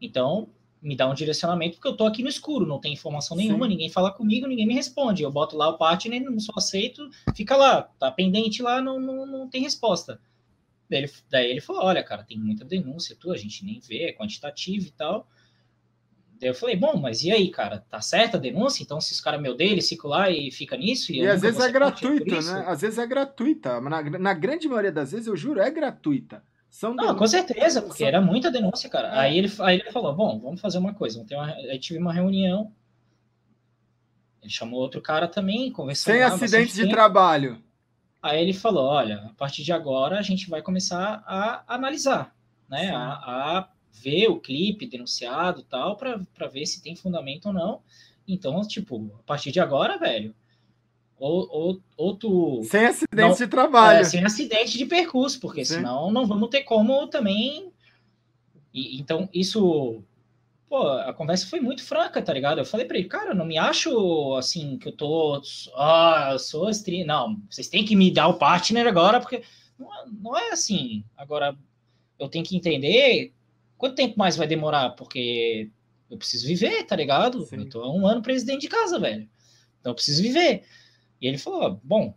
Então, 0.01 0.49
me 0.81 0.95
dá 0.95 1.09
um 1.09 1.13
direcionamento, 1.13 1.75
porque 1.75 1.87
eu 1.87 1.97
tô 1.97 2.05
aqui 2.05 2.23
no 2.23 2.29
escuro, 2.29 2.65
não 2.65 2.79
tem 2.79 2.93
informação 2.93 3.35
nenhuma, 3.35 3.65
Sim. 3.65 3.71
ninguém 3.71 3.89
fala 3.89 4.11
comigo, 4.11 4.47
ninguém 4.47 4.65
me 4.65 4.73
responde. 4.73 5.23
Eu 5.23 5.31
boto 5.31 5.57
lá 5.57 5.67
o 5.67 5.77
partner, 5.77 6.23
não 6.23 6.39
sou 6.39 6.55
aceito, 6.57 7.09
fica 7.35 7.55
lá, 7.55 7.83
tá 7.83 8.09
pendente 8.09 8.61
lá, 8.61 8.81
não, 8.81 8.99
não, 8.99 9.25
não 9.25 9.49
tem 9.49 9.61
resposta. 9.61 10.19
Daí 10.89 10.99
ele, 10.99 11.11
daí 11.29 11.51
ele 11.51 11.61
falou: 11.61 11.83
olha, 11.83 12.03
cara, 12.03 12.23
tem 12.23 12.37
muita 12.37 12.65
denúncia 12.65 13.15
tua, 13.15 13.35
a 13.35 13.37
gente 13.37 13.63
nem 13.63 13.79
vê, 13.79 14.05
é 14.05 14.13
quantitativo 14.13 14.87
e 14.87 14.91
tal. 14.91 15.27
Daí 16.39 16.49
eu 16.49 16.55
falei, 16.55 16.77
bom, 16.77 16.95
mas 16.97 17.21
e 17.23 17.31
aí, 17.31 17.51
cara? 17.51 17.83
Tá 17.89 17.99
certa 17.99 18.37
a 18.37 18.39
denúncia? 18.39 18.81
Então, 18.81 19.01
se 19.01 19.11
os 19.11 19.19
caras 19.19 19.41
me 19.41 19.49
odeiam, 19.49 19.73
eles 19.73 19.89
ficam 19.89 20.09
lá 20.09 20.29
e 20.29 20.49
fica 20.51 20.77
nisso? 20.77 21.11
E, 21.11 21.19
e 21.19 21.27
às 21.27 21.41
vezes 21.41 21.59
é 21.59 21.69
gratuita, 21.69 22.41
né? 22.41 22.63
Às 22.65 22.81
vezes 22.81 22.97
é 22.97 23.05
gratuita. 23.05 23.81
Na, 23.81 24.01
na 24.01 24.33
grande 24.33 24.67
maioria 24.67 24.91
das 24.91 25.11
vezes, 25.11 25.27
eu 25.27 25.35
juro, 25.35 25.59
é 25.59 25.69
gratuita. 25.69 26.41
São 26.69 26.93
Não, 26.93 27.13
com 27.13 27.27
certeza, 27.27 27.81
porque 27.81 27.99
São... 27.99 28.07
era 28.07 28.21
muita 28.21 28.49
denúncia, 28.49 28.89
cara. 28.89 29.09
É. 29.09 29.19
Aí, 29.19 29.37
ele, 29.37 29.51
aí 29.59 29.79
ele 29.79 29.91
falou, 29.91 30.15
bom, 30.15 30.39
vamos 30.39 30.61
fazer 30.61 30.77
uma 30.77 30.93
coisa. 30.93 31.15
Vamos 31.15 31.29
ter 31.29 31.35
uma... 31.35 31.47
Aí 31.47 31.77
tive 31.77 31.99
uma 31.99 32.13
reunião. 32.13 32.71
Ele 34.41 34.51
chamou 34.51 34.79
outro 34.79 35.01
cara 35.01 35.27
também, 35.27 35.69
conversou. 35.71 36.13
Sem 36.13 36.23
acidentes 36.23 36.75
de 36.75 36.87
trabalho. 36.89 37.61
Aí 38.21 38.41
ele 38.41 38.53
falou, 38.53 38.85
olha, 38.85 39.25
a 39.25 39.33
partir 39.33 39.63
de 39.63 39.73
agora 39.73 40.17
a 40.17 40.21
gente 40.21 40.49
vai 40.49 40.61
começar 40.61 41.21
a 41.25 41.63
analisar, 41.67 42.33
né? 42.69 42.91
A, 42.91 43.11
a 43.11 43.69
ver 43.91 44.27
o 44.27 44.39
clipe 44.39 44.87
denunciado 44.87 45.63
tal, 45.63 45.97
para 45.97 46.47
ver 46.51 46.65
se 46.65 46.81
tem 46.81 46.95
fundamento 46.95 47.47
ou 47.47 47.53
não. 47.53 47.81
Então, 48.27 48.61
tipo, 48.61 49.11
a 49.19 49.23
partir 49.23 49.51
de 49.51 49.59
agora, 49.59 49.97
velho, 49.97 50.35
ou, 51.17 51.47
ou, 51.51 51.81
ou 51.97 52.15
tu. 52.15 52.61
Sem 52.63 52.85
acidente 52.85 53.15
não, 53.15 53.33
de 53.33 53.47
trabalho. 53.47 53.99
É, 53.99 54.03
sem 54.03 54.23
acidente 54.23 54.77
de 54.77 54.85
percurso, 54.85 55.39
porque 55.39 55.65
Sim. 55.65 55.75
senão 55.75 56.11
não 56.11 56.25
vamos 56.25 56.49
ter 56.49 56.63
como 56.63 57.07
também. 57.07 57.71
E, 58.73 58.99
então, 58.99 59.27
isso 59.33 60.03
pô, 60.69 60.87
a 60.87 61.11
conversa 61.13 61.47
foi 61.47 61.59
muito 61.59 61.83
franca, 61.83 62.21
tá 62.21 62.31
ligado? 62.31 62.59
Eu 62.59 62.65
falei 62.65 62.85
pra 62.85 62.97
ele, 62.97 63.07
cara, 63.07 63.33
não 63.33 63.45
me 63.45 63.57
acho 63.57 64.35
assim, 64.35 64.77
que 64.77 64.87
eu 64.87 64.91
tô. 64.91 65.41
Ah, 65.75 66.29
eu 66.33 66.39
sou 66.39 66.69
stream. 66.69 67.05
Não, 67.05 67.41
vocês 67.49 67.67
têm 67.67 67.83
que 67.83 67.95
me 67.95 68.11
dar 68.11 68.27
o 68.27 68.35
partner 68.35 68.87
agora, 68.87 69.19
porque 69.19 69.41
não, 69.77 69.93
é, 69.93 70.05
não 70.21 70.37
é 70.37 70.51
assim. 70.51 71.03
Agora, 71.17 71.57
eu 72.19 72.29
tenho 72.29 72.45
que 72.45 72.55
entender 72.55 73.33
quanto 73.79 73.95
tempo 73.95 74.19
mais 74.19 74.35
vai 74.35 74.45
demorar, 74.45 74.91
porque 74.91 75.71
eu 76.11 76.17
preciso 76.17 76.45
viver, 76.45 76.83
tá 76.83 76.95
ligado? 76.95 77.45
Sim. 77.45 77.57
Eu 77.57 77.69
tô 77.69 77.81
há 77.81 77.91
um 77.91 78.05
ano 78.05 78.21
presidente 78.21 78.61
de 78.61 78.67
casa, 78.67 78.99
velho. 78.99 79.27
Então 79.79 79.91
eu 79.91 79.95
preciso 79.95 80.21
viver. 80.21 80.63
E 81.21 81.27
ele 81.27 81.37
falou: 81.37 81.79
bom, 81.81 82.13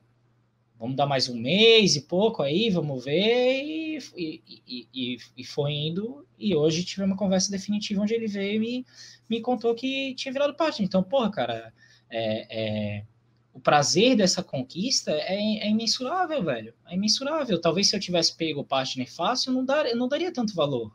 vamos 0.78 0.96
dar 0.96 1.06
mais 1.06 1.28
um 1.28 1.36
mês 1.36 1.94
e 1.94 2.02
pouco 2.02 2.42
aí, 2.42 2.68
vamos 2.68 3.04
ver. 3.04 3.62
E, 3.64 3.98
e, 4.16 4.88
e, 4.92 5.16
e, 5.36 5.44
foi 5.44 5.72
indo. 5.72 6.26
E 6.36 6.54
hoje 6.54 6.84
tive 6.84 7.04
uma 7.04 7.16
conversa 7.16 7.50
definitiva 7.50 8.02
onde 8.02 8.12
ele 8.12 8.26
veio 8.26 8.56
e 8.56 8.58
me, 8.58 8.86
me 9.30 9.40
contou 9.40 9.74
que 9.74 10.14
tinha 10.16 10.32
virado 10.32 10.54
parte. 10.54 10.82
Então, 10.82 11.02
porra, 11.02 11.30
cara, 11.30 11.72
é, 12.10 12.46
é, 12.50 13.04
o 13.54 13.60
prazer 13.60 14.16
dessa 14.16 14.42
conquista 14.42 15.12
é, 15.12 15.36
é, 15.58 15.70
imensurável, 15.70 16.42
velho. 16.42 16.74
É 16.88 16.94
imensurável. 16.94 17.60
Talvez 17.60 17.88
se 17.88 17.94
eu 17.94 18.00
tivesse 18.00 18.36
pego 18.36 18.62
o 18.62 18.64
partner 18.64 19.08
fácil, 19.08 19.52
não, 19.52 19.64
dar, 19.64 19.84
não 19.94 20.08
daria 20.08 20.32
tanto 20.32 20.54
valor. 20.54 20.92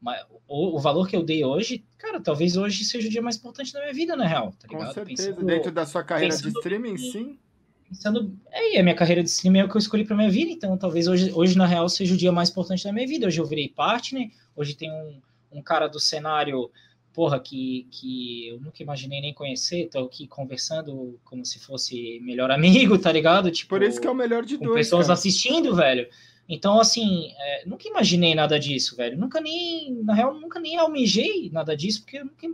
Mas 0.00 0.24
o, 0.48 0.76
o, 0.76 0.78
valor 0.78 1.06
que 1.06 1.14
eu 1.14 1.22
dei 1.22 1.44
hoje, 1.44 1.84
cara, 1.98 2.20
talvez 2.20 2.56
hoje 2.56 2.84
seja 2.84 3.06
o 3.06 3.10
dia 3.10 3.20
mais 3.20 3.36
importante 3.36 3.72
da 3.72 3.80
minha 3.80 3.92
vida, 3.92 4.16
na 4.16 4.26
real, 4.26 4.52
tá 4.58 4.66
ligado? 4.66 4.86
Com 4.86 4.94
certeza, 4.94 5.28
pensando, 5.28 5.46
dentro 5.46 5.70
da 5.70 5.84
sua 5.84 6.02
carreira 6.02 6.34
de 6.34 6.48
streaming, 6.48 6.96
sim. 6.96 7.38
Pensando, 7.86 8.34
é, 8.50 8.78
a 8.78 8.82
minha 8.82 8.94
carreira 8.94 9.22
de 9.22 9.28
streaming 9.28 9.58
é 9.58 9.64
o 9.64 9.68
que 9.68 9.76
eu 9.76 9.80
escolhi 9.80 10.04
para 10.04 10.16
minha 10.16 10.30
vida, 10.30 10.50
então 10.50 10.76
talvez 10.78 11.06
hoje, 11.06 11.32
hoje, 11.34 11.58
na 11.58 11.66
real, 11.66 11.88
seja 11.88 12.14
o 12.14 12.16
dia 12.16 12.32
mais 12.32 12.48
importante 12.48 12.84
da 12.84 12.92
minha 12.92 13.06
vida. 13.06 13.26
Hoje 13.26 13.40
eu 13.40 13.44
virei 13.44 13.68
partner, 13.68 14.30
hoje 14.56 14.74
tem 14.74 14.90
um, 14.90 15.20
um 15.52 15.62
cara 15.62 15.86
do 15.86 16.00
cenário, 16.00 16.70
porra, 17.12 17.38
que, 17.38 17.86
que 17.90 18.48
eu 18.48 18.60
nunca 18.60 18.82
imaginei 18.82 19.20
nem 19.20 19.34
conhecer, 19.34 19.88
tô 19.90 19.98
aqui 19.98 20.26
conversando 20.26 21.18
como 21.24 21.44
se 21.44 21.58
fosse 21.58 22.20
melhor 22.22 22.48
amigo, 22.52 22.96
tá 22.96 23.12
ligado? 23.12 23.50
Tipo, 23.50 23.70
Por 23.70 23.82
isso 23.82 24.00
que 24.00 24.06
é 24.06 24.10
o 24.10 24.14
melhor 24.14 24.46
de 24.46 24.56
dois. 24.56 24.86
pessoas 24.86 25.08
cara. 25.08 25.14
assistindo, 25.14 25.74
velho. 25.74 26.08
Então, 26.52 26.80
assim, 26.80 27.32
é, 27.38 27.64
nunca 27.64 27.86
imaginei 27.86 28.34
nada 28.34 28.58
disso, 28.58 28.96
velho. 28.96 29.16
Nunca 29.16 29.40
nem, 29.40 30.02
na 30.02 30.12
real, 30.12 30.34
nunca 30.34 30.58
nem 30.58 30.76
almejei 30.76 31.48
nada 31.48 31.76
disso, 31.76 32.00
porque 32.02 32.18
eu 32.18 32.24
nunca 32.24 32.48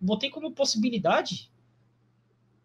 botei 0.00 0.30
como 0.30 0.50
possibilidade. 0.50 1.50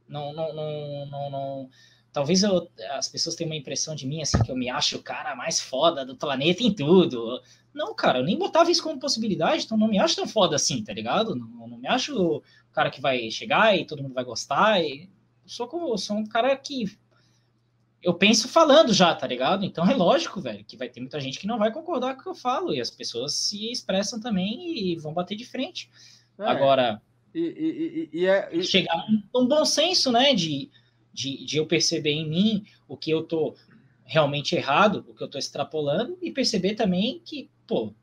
Não, 0.07 0.31
não, 0.31 0.55
não, 0.55 1.05
não, 1.07 1.29
não. 1.29 1.69
Talvez 2.13 2.43
eu, 2.43 2.71
as 2.91 3.09
pessoas 3.09 3.35
tenham 3.35 3.49
uma 3.49 3.57
impressão 3.57 3.93
de 3.93 4.07
mim, 4.07 4.21
assim, 4.21 4.41
que 4.41 4.49
eu 4.49 4.55
me 4.55 4.69
acho 4.69 4.95
o 4.95 5.03
cara 5.03 5.35
mais 5.35 5.59
foda 5.59 6.05
do 6.05 6.15
planeta 6.15 6.63
em 6.63 6.73
tudo. 6.73 7.41
Não, 7.73 7.93
cara, 7.93 8.19
eu 8.19 8.23
nem 8.23 8.37
botava 8.37 8.71
isso 8.71 8.81
como 8.81 9.01
possibilidade, 9.01 9.65
então 9.65 9.77
não 9.77 9.89
me 9.89 9.99
acho 9.99 10.15
tão 10.15 10.27
foda 10.29 10.55
assim, 10.55 10.81
tá 10.81 10.93
ligado? 10.93 11.35
Não, 11.35 11.67
não 11.67 11.77
me 11.77 11.89
acho 11.89 12.15
o 12.37 12.41
cara 12.71 12.89
que 12.89 13.01
vai 13.01 13.29
chegar 13.29 13.77
e 13.77 13.85
todo 13.85 14.01
mundo 14.01 14.15
vai 14.15 14.23
gostar. 14.23 14.81
E... 14.81 15.09
sou, 15.45 15.67
como, 15.67 15.97
sou 15.97 16.15
um 16.15 16.25
cara 16.25 16.55
que 16.55 16.85
eu 18.01 18.13
penso 18.13 18.47
falando 18.47 18.93
já, 18.93 19.13
tá 19.13 19.27
ligado? 19.27 19.65
Então 19.65 19.89
é 19.89 19.93
lógico, 19.93 20.39
velho, 20.39 20.63
que 20.63 20.77
vai 20.77 20.89
ter 20.89 20.99
muita 20.99 21.19
gente 21.19 21.39
que 21.39 21.47
não 21.47 21.57
vai 21.57 21.71
concordar 21.71 22.15
com 22.15 22.21
o 22.21 22.23
que 22.23 22.29
eu 22.29 22.35
falo, 22.35 22.73
e 22.73 22.79
as 22.79 22.89
pessoas 22.89 23.33
se 23.33 23.71
expressam 23.71 24.19
também 24.19 24.77
e 24.77 24.95
vão 24.95 25.13
bater 25.13 25.35
de 25.35 25.45
frente. 25.45 25.89
É. 26.37 26.43
Agora, 26.45 27.01
e, 27.33 28.09
e, 28.13 28.19
e, 28.19 28.25
é, 28.25 28.49
e, 28.51 28.63
chegar 28.63 28.95
um 29.35 29.45
bom 29.45 29.65
senso, 29.65 30.11
né, 30.11 30.33
de, 30.33 30.69
de, 31.13 31.45
de 31.45 31.57
eu 31.57 31.65
perceber 31.65 32.11
em 32.11 32.27
mim 32.27 32.65
o 32.87 32.95
que 32.95 33.11
eu 33.11 33.23
tô 33.23 33.55
realmente 34.05 34.55
errado, 34.55 35.05
o 35.07 35.13
que 35.13 35.21
eu 35.21 35.29
tô 35.29 35.37
extrapolando, 35.37 36.17
e 36.21 36.31
perceber 36.31 36.75
também 36.75 37.21
que, 37.23 37.49
pô, 37.67 37.93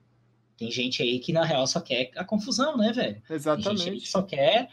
tem 0.56 0.70
gente 0.70 1.02
aí 1.02 1.18
que 1.18 1.32
na 1.32 1.44
real 1.44 1.66
só 1.66 1.80
quer 1.80 2.10
a 2.16 2.24
confusão, 2.24 2.76
né, 2.76 2.92
velho? 2.92 3.22
Exatamente. 3.28 3.68
Tem 3.68 3.76
gente 3.76 3.90
aí 3.90 4.00
que 4.00 4.08
só 4.08 4.22
quer 4.22 4.68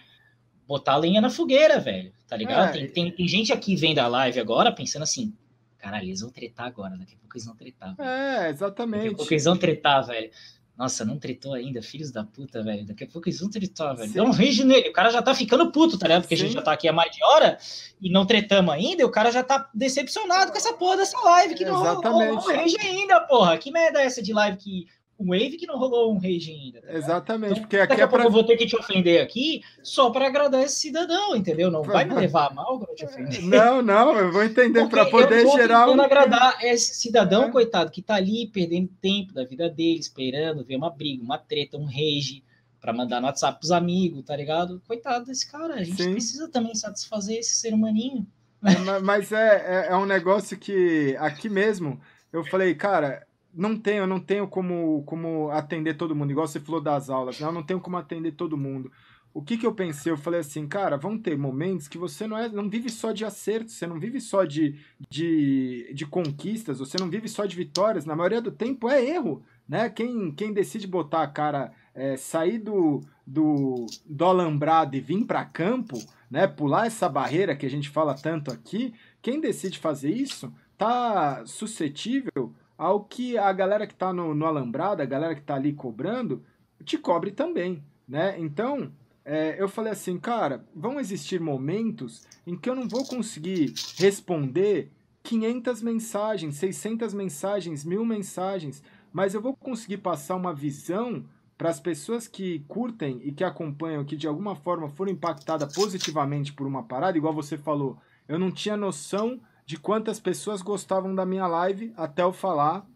botar 0.67 0.93
a 0.93 0.97
lenha 0.97 1.21
na 1.21 1.29
fogueira, 1.29 1.79
velho. 1.79 2.13
Tá 2.27 2.35
ligado? 2.35 2.69
É. 2.69 2.71
Tem, 2.71 2.87
tem, 2.89 3.11
tem, 3.11 3.27
gente 3.27 3.51
aqui 3.53 3.75
vendo 3.75 3.99
a 3.99 4.07
live 4.07 4.39
agora 4.39 4.71
pensando 4.71 5.03
assim: 5.03 5.33
caralho, 5.77 6.05
eles 6.05 6.21
vão 6.21 6.29
tretar 6.29 6.67
agora, 6.67 6.97
daqui 6.97 7.15
a 7.15 7.17
pouco 7.17 7.35
eles 7.35 7.45
vão 7.45 7.55
tretar. 7.55 7.95
Velho. 7.95 8.09
É, 8.09 8.49
exatamente. 8.49 9.01
Daqui 9.01 9.13
a 9.13 9.17
pouco 9.17 9.33
eles 9.33 9.43
vão 9.45 9.57
tretar, 9.57 10.05
velho. 10.05 10.31
Nossa, 10.75 11.05
não 11.05 11.19
tretou 11.19 11.53
ainda, 11.53 11.83
filhos 11.83 12.11
da 12.11 12.23
puta, 12.23 12.63
velho. 12.63 12.83
Daqui 12.83 13.03
a 13.03 13.07
pouco 13.07 13.29
eles 13.29 13.39
vão 13.39 13.49
tretar, 13.49 13.95
velho. 13.95 14.09
Sim. 14.09 14.17
Dá 14.17 14.23
um 14.23 14.31
rage 14.31 14.63
nele. 14.63 14.89
O 14.89 14.93
cara 14.93 15.11
já 15.11 15.21
tá 15.21 15.35
ficando 15.35 15.71
puto, 15.71 15.99
tá 15.99 16.07
ligado? 16.07 16.23
Porque 16.23 16.35
Sim. 16.35 16.41
a 16.41 16.45
gente 16.45 16.55
já 16.55 16.61
tá 16.63 16.73
aqui 16.73 16.87
há 16.87 16.93
mais 16.93 17.11
de 17.15 17.23
hora 17.23 17.59
e 18.01 18.09
não 18.09 18.25
tretamos 18.25 18.73
ainda. 18.73 19.03
E 19.03 19.05
o 19.05 19.11
cara 19.11 19.31
já 19.31 19.43
tá 19.43 19.69
decepcionado 19.71 20.51
com 20.51 20.57
essa 20.57 20.73
porra 20.73 20.97
dessa 20.97 21.19
live 21.19 21.53
que 21.53 21.63
não 21.63 21.75
rolou 21.75 22.33
um 22.33 22.39
rage 22.39 22.75
ainda, 22.79 23.21
porra. 23.21 23.55
Que 23.59 23.71
merda 23.71 24.01
é 24.01 24.05
essa 24.05 24.21
de 24.21 24.33
live 24.33 24.57
que 24.57 24.87
um 25.23 25.27
Wave 25.27 25.57
que 25.57 25.65
não 25.65 25.77
rolou 25.77 26.13
um 26.13 26.17
rage 26.17 26.51
ainda. 26.51 26.81
Tá 26.81 26.93
Exatamente, 26.93 27.51
então, 27.51 27.63
porque 27.63 27.77
aqui 27.77 28.01
é 28.01 28.07
pra... 28.07 28.23
eu 28.25 28.31
vou 28.31 28.43
ter 28.43 28.57
que 28.57 28.65
te 28.65 28.75
ofender 28.75 29.21
aqui 29.21 29.61
só 29.81 30.09
para 30.09 30.27
agradar 30.27 30.63
esse 30.63 30.75
cidadão, 30.75 31.35
entendeu? 31.35 31.71
Não 31.71 31.81
vai 31.81 32.05
me 32.05 32.13
levar 32.13 32.47
a 32.47 32.53
mal 32.53 32.77
quando 32.77 32.89
eu 32.89 32.95
te 32.95 33.05
ofender. 33.05 33.41
Não, 33.53 33.81
não, 33.81 34.17
eu 34.17 34.31
vou 34.31 34.43
entender 34.43 34.87
para 34.87 35.05
poder 35.05 35.41
eu 35.41 35.51
tô 35.51 35.57
gerar 35.57 35.89
um... 35.89 36.01
agradar 36.01 36.57
esse 36.63 36.95
cidadão, 36.95 37.45
é. 37.45 37.51
coitado, 37.51 37.91
que 37.91 38.01
tá 38.01 38.15
ali 38.15 38.47
perdendo 38.47 38.89
tempo 39.01 39.33
da 39.33 39.45
vida 39.45 39.69
dele, 39.69 39.99
esperando 39.99 40.63
ver 40.63 40.75
uma 40.75 40.89
briga, 40.89 41.23
uma 41.23 41.37
treta, 41.37 41.77
um 41.77 41.85
rage 41.85 42.43
para 42.81 42.91
mandar 42.91 43.21
no 43.21 43.27
WhatsApp 43.27 43.59
pros 43.59 43.71
amigos, 43.71 44.23
tá 44.25 44.35
ligado? 44.35 44.81
Coitado 44.87 45.25
desse 45.25 45.49
cara, 45.49 45.75
a 45.75 45.83
gente 45.83 46.03
Sim. 46.03 46.11
precisa 46.11 46.49
também 46.49 46.75
satisfazer 46.75 47.37
esse 47.37 47.55
ser 47.55 47.73
humaninho. 47.73 48.27
É, 48.63 48.99
mas 48.99 49.31
é, 49.31 49.87
é, 49.87 49.87
é 49.91 49.95
um 49.95 50.05
negócio 50.05 50.57
que 50.57 51.15
aqui 51.19 51.49
mesmo 51.49 51.99
eu 52.31 52.43
falei, 52.43 52.73
cara, 52.73 53.25
não 53.53 53.77
tenho, 53.77 54.03
eu 54.03 54.07
não 54.07 54.19
tenho 54.19 54.47
como, 54.47 55.03
como 55.05 55.49
atender 55.51 55.95
todo 55.95 56.15
mundo, 56.15 56.31
igual 56.31 56.47
você 56.47 56.59
falou 56.59 56.81
das 56.81 57.09
aulas, 57.09 57.39
né? 57.39 57.47
eu 57.47 57.51
não 57.51 57.63
tenho 57.63 57.79
como 57.79 57.97
atender 57.97 58.31
todo 58.31 58.57
mundo. 58.57 58.91
O 59.33 59.41
que, 59.41 59.57
que 59.57 59.65
eu 59.65 59.73
pensei? 59.73 60.11
Eu 60.11 60.17
falei 60.17 60.41
assim, 60.41 60.67
cara, 60.67 60.95
vão 60.95 61.17
ter 61.17 61.35
momentos 61.35 61.87
que 61.87 61.97
você 61.97 62.27
não, 62.27 62.37
é, 62.37 62.47
não 62.49 62.69
vive 62.69 62.89
só 62.89 63.11
de 63.11 63.25
acertos, 63.25 63.73
você 63.73 63.87
não 63.87 63.99
vive 63.99 64.21
só 64.21 64.43
de, 64.43 64.79
de, 65.09 65.91
de 65.93 66.05
conquistas, 66.05 66.77
você 66.77 66.97
não 66.99 67.09
vive 67.09 67.27
só 67.27 67.45
de 67.45 67.55
vitórias, 67.55 68.05
na 68.05 68.15
maioria 68.15 68.41
do 68.41 68.51
tempo 68.51 68.87
é 68.87 69.03
erro, 69.03 69.43
né? 69.67 69.89
Quem, 69.89 70.31
quem 70.31 70.53
decide 70.53 70.85
botar 70.85 71.23
a 71.23 71.27
cara, 71.27 71.71
é, 71.95 72.15
sair 72.15 72.59
do, 72.59 73.01
do, 73.25 73.87
do 74.05 74.25
alambrado 74.25 74.95
e 74.95 75.01
vir 75.01 75.25
para 75.25 75.43
campo, 75.45 75.97
né? 76.29 76.45
Pular 76.45 76.85
essa 76.85 77.09
barreira 77.09 77.55
que 77.55 77.65
a 77.65 77.69
gente 77.69 77.89
fala 77.89 78.13
tanto 78.13 78.51
aqui, 78.51 78.93
quem 79.19 79.41
decide 79.41 79.79
fazer 79.79 80.11
isso 80.11 80.53
tá 80.77 81.43
suscetível 81.45 82.53
ao 82.77 83.03
que 83.03 83.37
a 83.37 83.51
galera 83.53 83.87
que 83.87 83.93
está 83.93 84.11
no, 84.11 84.33
no 84.33 84.45
alambrado, 84.45 85.01
a 85.01 85.05
galera 85.05 85.35
que 85.35 85.41
está 85.41 85.55
ali 85.55 85.73
cobrando, 85.73 86.43
te 86.83 86.97
cobre 86.97 87.31
também, 87.31 87.83
né? 88.07 88.35
Então, 88.39 88.91
é, 89.25 89.55
eu 89.57 89.69
falei 89.69 89.93
assim, 89.93 90.19
cara, 90.19 90.65
vão 90.75 90.99
existir 90.99 91.39
momentos 91.39 92.27
em 92.45 92.57
que 92.57 92.69
eu 92.69 92.75
não 92.75 92.87
vou 92.87 93.05
conseguir 93.05 93.73
responder 93.97 94.91
500 95.23 95.81
mensagens, 95.81 96.55
600 96.55 97.13
mensagens, 97.13 97.85
mil 97.85 98.03
mensagens, 98.03 98.83
mas 99.13 99.33
eu 99.33 99.41
vou 99.41 99.55
conseguir 99.55 99.97
passar 99.97 100.35
uma 100.35 100.53
visão 100.53 101.23
para 101.57 101.69
as 101.69 101.79
pessoas 101.79 102.27
que 102.27 102.59
curtem 102.67 103.21
e 103.23 103.31
que 103.31 103.43
acompanham, 103.43 104.03
que 104.03 104.17
de 104.17 104.27
alguma 104.27 104.55
forma 104.55 104.89
foram 104.89 105.11
impactadas 105.11 105.73
positivamente 105.73 106.51
por 106.51 106.67
uma 106.67 106.83
parada, 106.83 107.17
igual 107.17 107.33
você 107.33 107.57
falou, 107.57 107.97
eu 108.27 108.37
não 108.37 108.51
tinha 108.51 108.75
noção 108.75 109.39
de 109.65 109.77
quantas 109.77 110.19
pessoas 110.19 110.61
gostavam 110.61 111.13
da 111.13 111.25
minha 111.25 111.47
live 111.47 111.93
até 111.95 112.23
eu 112.23 112.33
falar 112.33 112.87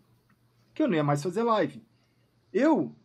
que 0.74 0.84
eu 0.84 0.88
não 0.88 0.96
ia 0.96 1.04
mais 1.04 1.24
fazer 1.24 1.44
live. 1.44 1.82
Eu 2.54 2.96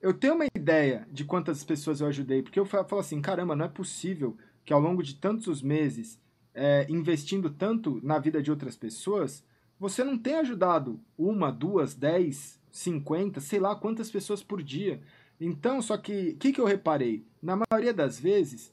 eu 0.00 0.12
tenho 0.12 0.34
uma 0.34 0.46
ideia 0.52 1.06
de 1.12 1.24
quantas 1.24 1.62
pessoas 1.62 2.00
eu 2.00 2.08
ajudei, 2.08 2.42
porque 2.42 2.58
eu 2.58 2.66
falo 2.66 2.98
assim, 2.98 3.22
caramba, 3.22 3.54
não 3.54 3.64
é 3.64 3.68
possível 3.68 4.36
que 4.64 4.72
ao 4.72 4.80
longo 4.80 5.00
de 5.00 5.14
tantos 5.14 5.62
meses, 5.62 6.20
é, 6.52 6.84
investindo 6.88 7.48
tanto 7.48 8.00
na 8.02 8.18
vida 8.18 8.42
de 8.42 8.50
outras 8.50 8.74
pessoas, 8.74 9.44
você 9.78 10.02
não 10.02 10.18
tenha 10.18 10.40
ajudado 10.40 11.00
uma, 11.16 11.52
duas, 11.52 11.94
dez, 11.94 12.60
cinquenta, 12.70 13.40
sei 13.40 13.60
lá 13.60 13.76
quantas 13.76 14.10
pessoas 14.10 14.42
por 14.42 14.60
dia. 14.60 15.00
Então, 15.40 15.80
só 15.80 15.96
que 15.96 16.30
o 16.30 16.36
que, 16.36 16.52
que 16.52 16.60
eu 16.60 16.66
reparei? 16.66 17.24
Na 17.40 17.56
maioria 17.56 17.94
das 17.94 18.18
vezes, 18.18 18.72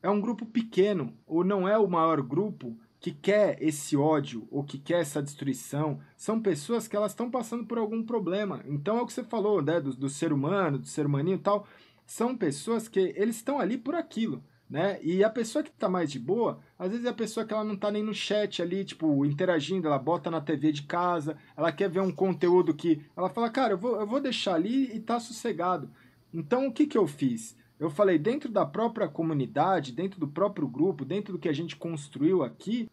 é 0.00 0.08
um 0.08 0.20
grupo 0.20 0.46
pequeno, 0.46 1.12
ou 1.26 1.42
não 1.42 1.68
é 1.68 1.76
o 1.76 1.88
maior 1.88 2.22
grupo, 2.22 2.76
que 3.00 3.10
quer 3.10 3.56
esse 3.62 3.96
ódio 3.96 4.46
ou 4.50 4.62
que 4.62 4.78
quer 4.78 5.00
essa 5.00 5.22
destruição 5.22 6.00
são 6.16 6.40
pessoas 6.40 6.86
que 6.86 6.94
elas 6.94 7.12
estão 7.12 7.30
passando 7.30 7.64
por 7.64 7.78
algum 7.78 8.02
problema. 8.02 8.62
Então 8.66 8.98
é 8.98 9.02
o 9.02 9.06
que 9.06 9.12
você 9.12 9.24
falou, 9.24 9.62
né, 9.62 9.80
do, 9.80 9.94
do 9.94 10.08
ser 10.10 10.32
humano, 10.32 10.78
do 10.78 10.86
ser 10.86 11.06
humaninho 11.06 11.36
e 11.36 11.40
tal. 11.40 11.66
São 12.04 12.36
pessoas 12.36 12.88
que 12.88 13.14
eles 13.16 13.36
estão 13.36 13.58
ali 13.58 13.78
por 13.78 13.94
aquilo, 13.94 14.44
né? 14.68 14.98
E 15.02 15.24
a 15.24 15.30
pessoa 15.30 15.62
que 15.62 15.70
está 15.70 15.88
mais 15.88 16.10
de 16.10 16.18
boa, 16.18 16.60
às 16.78 16.90
vezes 16.90 17.06
é 17.06 17.08
a 17.08 17.14
pessoa 17.14 17.46
que 17.46 17.54
ela 17.54 17.64
não 17.64 17.74
está 17.74 17.90
nem 17.90 18.02
no 18.02 18.12
chat 18.12 18.60
ali, 18.60 18.84
tipo, 18.84 19.24
interagindo, 19.24 19.86
ela 19.86 19.98
bota 19.98 20.30
na 20.30 20.40
TV 20.40 20.70
de 20.70 20.82
casa, 20.82 21.38
ela 21.56 21.72
quer 21.72 21.88
ver 21.88 22.00
um 22.00 22.12
conteúdo 22.12 22.74
que 22.74 23.00
ela 23.16 23.30
fala, 23.30 23.48
cara, 23.48 23.74
eu 23.74 23.78
vou, 23.78 23.98
eu 23.98 24.06
vou 24.06 24.20
deixar 24.20 24.54
ali 24.54 24.94
e 24.94 25.00
tá 25.00 25.18
sossegado. 25.18 25.90
Então 26.34 26.66
o 26.66 26.72
que 26.72 26.86
que 26.86 26.98
eu 26.98 27.06
fiz? 27.06 27.56
Eu 27.80 27.88
falei, 27.88 28.18
dentro 28.18 28.50
da 28.50 28.66
própria 28.66 29.08
comunidade, 29.08 29.90
dentro 29.90 30.20
do 30.20 30.28
próprio 30.28 30.68
grupo, 30.68 31.02
dentro 31.02 31.32
do 31.32 31.38
que 31.38 31.48
a 31.48 31.52
gente 31.52 31.74
construiu 31.74 32.42
aqui, 32.42 32.90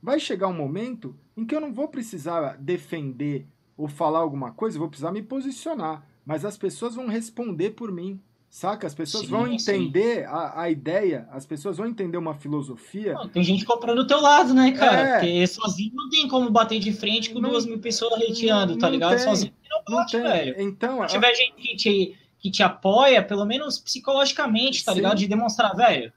vai 0.00 0.20
chegar 0.20 0.46
um 0.46 0.54
momento 0.54 1.16
em 1.36 1.44
que 1.44 1.52
eu 1.52 1.60
não 1.60 1.72
vou 1.72 1.88
precisar 1.88 2.56
defender 2.56 3.44
ou 3.76 3.88
falar 3.88 4.20
alguma 4.20 4.52
coisa, 4.52 4.76
eu 4.76 4.80
vou 4.80 4.88
precisar 4.88 5.10
me 5.10 5.20
posicionar. 5.20 6.06
Mas 6.24 6.44
as 6.44 6.56
pessoas 6.56 6.94
vão 6.94 7.08
responder 7.08 7.70
por 7.70 7.90
mim, 7.90 8.20
Saca? 8.54 8.86
As 8.86 8.94
pessoas 8.94 9.24
sim, 9.24 9.30
vão 9.30 9.48
entender 9.48 10.26
a, 10.26 10.60
a 10.60 10.70
ideia, 10.70 11.26
as 11.32 11.44
pessoas 11.44 11.76
vão 11.76 11.88
entender 11.88 12.16
uma 12.16 12.34
filosofia. 12.34 13.14
Não, 13.14 13.28
tem 13.28 13.42
gente 13.42 13.64
comprando 13.64 14.02
do 14.02 14.06
teu 14.06 14.20
lado, 14.20 14.54
né, 14.54 14.70
cara? 14.70 14.96
É. 14.96 15.12
Porque 15.14 15.46
sozinho 15.48 15.90
não 15.92 16.08
tem 16.08 16.28
como 16.28 16.48
bater 16.50 16.78
de 16.78 16.92
frente 16.92 17.30
com 17.30 17.40
não, 17.40 17.50
duas 17.50 17.66
mil 17.66 17.80
pessoas 17.80 18.12
hateando, 18.12 18.78
tá 18.78 18.88
ligado? 18.88 19.16
Tem, 19.16 19.18
sozinho 19.18 19.52
não 19.68 19.96
bate, 19.96 20.16
não 20.16 20.22
velho. 20.22 20.54
Então, 20.56 21.02
Se 21.02 21.14
tiver 21.14 21.30
a... 21.30 21.34
gente 21.34 22.16
que 22.44 22.50
te, 22.50 22.56
que 22.58 22.62
apoia, 22.62 23.22
pelo 23.22 23.44
menos 23.46 23.78
psicologicamente, 23.78 24.84
tá 24.84 24.92
sim. 24.92 24.98
ligado? 24.98 25.16
De 25.16 25.26
demonstrar, 25.26 25.74
velho 25.74 26.12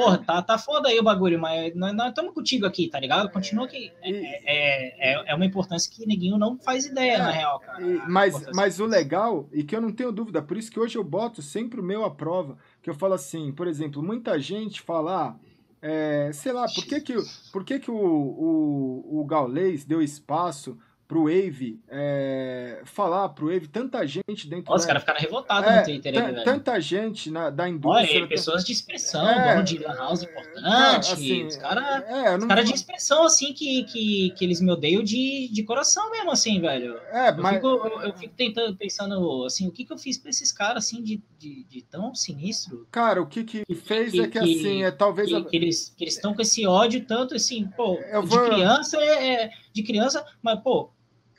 porra, 0.00 0.18
tá, 0.18 0.40
tá 0.40 0.56
foda 0.56 0.88
aí 0.88 0.98
o 0.98 1.02
bagulho, 1.02 1.38
mas 1.38 1.74
nós 1.74 2.08
estamos 2.08 2.32
contigo 2.32 2.64
aqui, 2.64 2.88
tá 2.88 2.98
ligado? 2.98 3.30
Continua 3.30 3.66
aqui. 3.66 3.92
É, 4.02 4.10
é, 4.10 5.12
é, 5.12 5.24
é, 5.30 5.34
uma 5.34 5.44
importância 5.44 5.92
que 5.92 6.06
neguinho 6.06 6.38
não 6.38 6.58
faz 6.58 6.86
ideia, 6.86 7.14
é, 7.14 7.18
na 7.18 7.30
real, 7.30 7.60
cara. 7.60 7.78
Mas, 8.08 8.46
mas 8.54 8.80
o 8.80 8.86
legal, 8.86 9.46
e 9.52 9.62
que 9.62 9.76
eu 9.76 9.80
não 9.80 9.92
tenho 9.92 10.10
dúvida, 10.10 10.40
por 10.40 10.56
isso 10.56 10.70
que 10.70 10.80
hoje 10.80 10.96
eu 10.96 11.04
boto 11.04 11.42
sempre 11.42 11.80
o 11.80 11.84
meu 11.84 12.04
à 12.04 12.10
prova, 12.10 12.56
que 12.80 12.88
eu 12.88 12.94
falo 12.94 13.12
assim, 13.12 13.52
por 13.52 13.66
exemplo, 13.66 14.02
muita 14.02 14.38
gente 14.38 14.80
fala, 14.80 15.38
é, 15.82 16.30
sei 16.32 16.52
lá, 16.52 16.66
por 16.66 16.84
que 16.84 17.00
que, 17.00 17.14
por 17.52 17.62
que, 17.62 17.78
que 17.78 17.90
o, 17.90 17.94
o, 17.94 19.20
o 19.20 19.24
Gaulês 19.26 19.84
deu 19.84 20.00
espaço 20.00 20.78
pro 21.10 21.24
Wave 21.24 21.80
é, 21.88 22.82
falar 22.84 23.30
pro 23.30 23.52
Wave, 23.52 23.66
tanta 23.66 24.06
gente 24.06 24.46
dentro 24.46 24.70
Nossa, 24.70 24.74
da... 24.74 24.76
os 24.76 24.86
caras 24.86 25.02
ficaram 25.02 25.18
revoltados 25.18 25.68
é, 25.68 25.78
no 25.78 25.84
Twitter 25.84 26.14
aí, 26.14 26.32
velho. 26.32 26.44
Tanta 26.44 26.80
gente 26.80 27.32
na, 27.32 27.50
da 27.50 27.68
indústria. 27.68 28.20
Olha, 28.20 28.28
pessoas 28.28 28.62
de 28.62 28.70
expressão, 28.70 29.28
é, 29.28 29.54
dono 29.54 29.64
de 29.64 29.78
house 29.78 30.22
importante, 30.22 31.12
assim, 31.12 31.46
os 31.46 31.56
caras 31.56 32.04
é, 32.06 32.38
não... 32.38 32.46
cara 32.46 32.62
de 32.62 32.72
expressão, 32.72 33.24
assim, 33.24 33.52
que, 33.52 33.82
que, 33.86 34.30
que 34.36 34.44
eles 34.44 34.60
me 34.60 34.70
odeiam 34.70 35.02
de, 35.02 35.48
de 35.52 35.64
coração 35.64 36.12
mesmo, 36.12 36.30
assim, 36.30 36.60
velho. 36.60 36.96
É, 37.10 37.30
eu 37.30 37.36
mas... 37.38 37.56
Fico, 37.56 37.66
eu, 37.66 38.02
eu, 38.02 38.12
fico 38.16 38.34
tentando, 38.36 38.76
pensando, 38.76 39.44
assim, 39.44 39.66
o 39.66 39.72
que 39.72 39.84
que 39.84 39.92
eu 39.92 39.98
fiz 39.98 40.16
pra 40.16 40.30
esses 40.30 40.52
caras, 40.52 40.84
assim, 40.84 41.02
de, 41.02 41.20
de, 41.36 41.64
de 41.64 41.82
tão 41.82 42.14
sinistro? 42.14 42.86
Cara, 42.88 43.20
o 43.20 43.26
que 43.26 43.42
que 43.42 43.64
fez 43.74 44.12
que, 44.12 44.20
é 44.20 44.28
que, 44.28 44.38
que, 44.38 44.38
assim, 44.38 44.84
é 44.84 44.92
talvez... 44.92 45.28
Que, 45.28 45.42
que 45.42 45.56
eles 45.56 45.92
estão 45.98 46.34
com 46.34 46.40
esse 46.42 46.64
ódio 46.64 47.04
tanto, 47.04 47.34
assim, 47.34 47.68
pô, 47.76 47.98
eu 48.12 48.22
de 48.22 48.38
criança 48.38 48.96
é, 48.96 49.32
é... 49.32 49.50
De 49.72 49.82
criança, 49.82 50.24
mas, 50.40 50.60
pô 50.60 50.90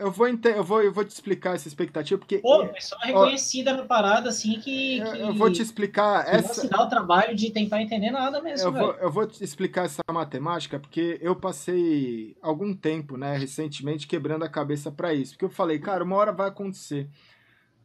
eu 0.02 0.11
vou, 0.11 0.28
eu, 0.28 0.64
vou, 0.64 0.82
eu 0.82 0.91
vou 0.91 1.06
te 1.06 1.11
explicar 1.11 1.56
essa 1.56 1.68
expectativa, 1.68 2.18
porque. 2.18 2.40
Pô, 2.40 2.68
pessoa 2.68 2.99
reconhecida 3.03 3.78
na 3.78 3.86
parada, 3.86 4.30
assim, 4.30 4.60
que, 4.60 4.99
que. 4.99 5.19
Eu 5.19 5.34
vou 5.34 5.52
te 5.52 5.61
explicar. 5.61 6.28
essa... 6.28 6.48
Não 6.48 6.53
se 6.56 6.69
dá 6.69 6.84
o 6.84 6.90
trabalho 6.90 7.36
de 7.36 7.52
tentar 7.52 7.82
entender 7.82 8.10
nada 8.10 8.41
mesmo. 8.41 8.68
Eu 8.68 8.73
vou, 8.73 8.94
eu 8.95 9.11
vou 9.11 9.28
te 9.28 9.44
explicar 9.44 9.86
essa 9.86 10.02
matemática, 10.11 10.80
porque 10.80 11.19
eu 11.22 11.36
passei 11.36 12.36
algum 12.41 12.73
tempo, 12.73 13.15
né, 13.15 13.38
recentemente, 13.38 14.07
quebrando 14.07 14.44
a 14.44 14.49
cabeça 14.49 14.91
para 14.91 15.14
isso. 15.14 15.34
Porque 15.34 15.45
eu 15.45 15.49
falei, 15.49 15.78
cara, 15.78 16.03
uma 16.03 16.15
hora 16.15 16.32
vai 16.32 16.48
acontecer. 16.49 17.07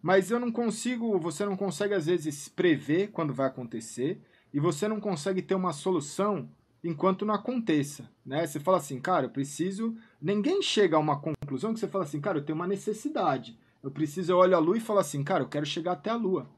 Mas 0.01 0.31
eu 0.31 0.41
não 0.41 0.51
consigo, 0.51 1.19
você 1.19 1.45
não 1.45 1.57
consegue, 1.57 1.93
às 1.93 2.07
vezes, 2.07 2.49
prever 2.49 3.09
quando 3.09 3.35
vai 3.35 3.47
acontecer, 3.47 4.21
e 4.55 4.59
você 4.59 4.89
não 4.89 5.01
consegue 5.01 5.43
ter 5.43 5.55
uma 5.55 5.73
solução 5.73 6.49
enquanto 6.83 7.27
não 7.27 7.35
aconteça, 7.35 8.09
né? 8.25 8.47
Você 8.47 8.59
fala 8.59 8.79
assim, 8.79 9.01
cara, 9.01 9.27
eu 9.27 9.31
preciso. 9.31 9.95
Ninguém 10.21 10.63
chega 10.63 10.97
a 10.97 11.01
uma 11.01 11.21
conclusão 11.21 11.75
que 11.75 11.81
você 11.81 11.89
fala 11.89 12.05
assim, 12.05 12.21
cara, 12.21 12.39
eu 12.39 12.45
tenho 12.45 12.57
uma 12.57 12.67
necessidade. 12.67 13.59
Eu 13.83 13.91
preciso, 13.91 14.33
eu 14.33 14.39
olho 14.39 14.57
a 14.57 14.59
lua 14.59 14.77
e 14.77 14.81
falo 14.81 14.99
assim, 14.99 15.23
cara, 15.23 15.45
eu 15.45 15.49
quero 15.49 15.67
chegar 15.67 15.93
até 15.93 16.11
a 16.11 16.17
lua. 16.17 16.49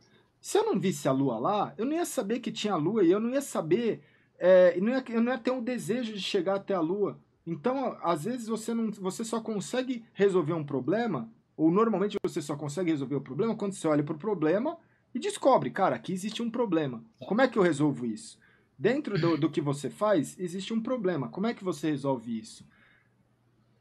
Se 0.41 0.57
eu 0.57 0.65
não 0.65 0.79
visse 0.79 1.09
a 1.09 1.13
lua 1.13 1.39
lá, 1.39 1.75
eu 1.77 1.85
não 1.85 1.93
ia 1.93 2.05
saber 2.05 2.41
que 2.41 2.53
tinha 2.53 2.75
a 2.75 2.77
lua 2.77 3.03
e 3.03 3.11
eu 3.11 3.21
não 3.21 3.31
ia 3.31 3.41
saber, 3.41 4.03
é, 4.39 4.79
não 4.81 4.91
ia, 4.91 5.05
eu 5.09 5.21
não 5.21 5.33
ia 5.33 5.39
ter 5.39 5.51
um 5.51 5.63
desejo 5.63 6.13
de 6.13 6.21
chegar 6.21 6.55
até 6.57 6.75
a 6.75 6.81
lua. 6.81 7.19
Então, 7.47 7.97
às 8.03 8.25
vezes 8.25 8.47
você 8.47 8.73
não, 8.73 8.91
você 8.93 9.25
só 9.25 9.41
consegue 9.41 10.05
resolver 10.13 10.53
um 10.53 10.65
problema, 10.65 11.31
ou 11.57 11.71
normalmente 11.71 12.17
você 12.23 12.41
só 12.41 12.57
consegue 12.57 12.91
resolver 12.91 13.17
o 13.17 13.21
problema 13.21 13.57
quando 13.57 13.73
você 13.73 13.89
olha 13.89 14.05
para 14.05 14.15
o 14.15 14.19
problema 14.19 14.79
e 15.15 15.19
descobre, 15.19 15.71
cara, 15.71 15.97
aqui 15.97 16.13
existe 16.13 16.43
um 16.43 16.51
problema. 16.51 17.03
Como 17.27 17.41
é 17.41 17.49
que 17.49 17.59
eu 17.59 17.63
resolvo 17.63 18.07
isso? 18.07 18.39
Dentro 18.79 19.19
do, 19.19 19.37
do 19.37 19.51
que 19.51 19.61
você 19.61 19.91
faz, 19.91 20.39
existe 20.39 20.73
um 20.73 20.81
problema. 20.81 21.29
Como 21.29 21.47
é 21.47 21.55
que 21.55 21.65
você 21.65 21.91
resolve 21.91 22.39
isso? 22.39 22.65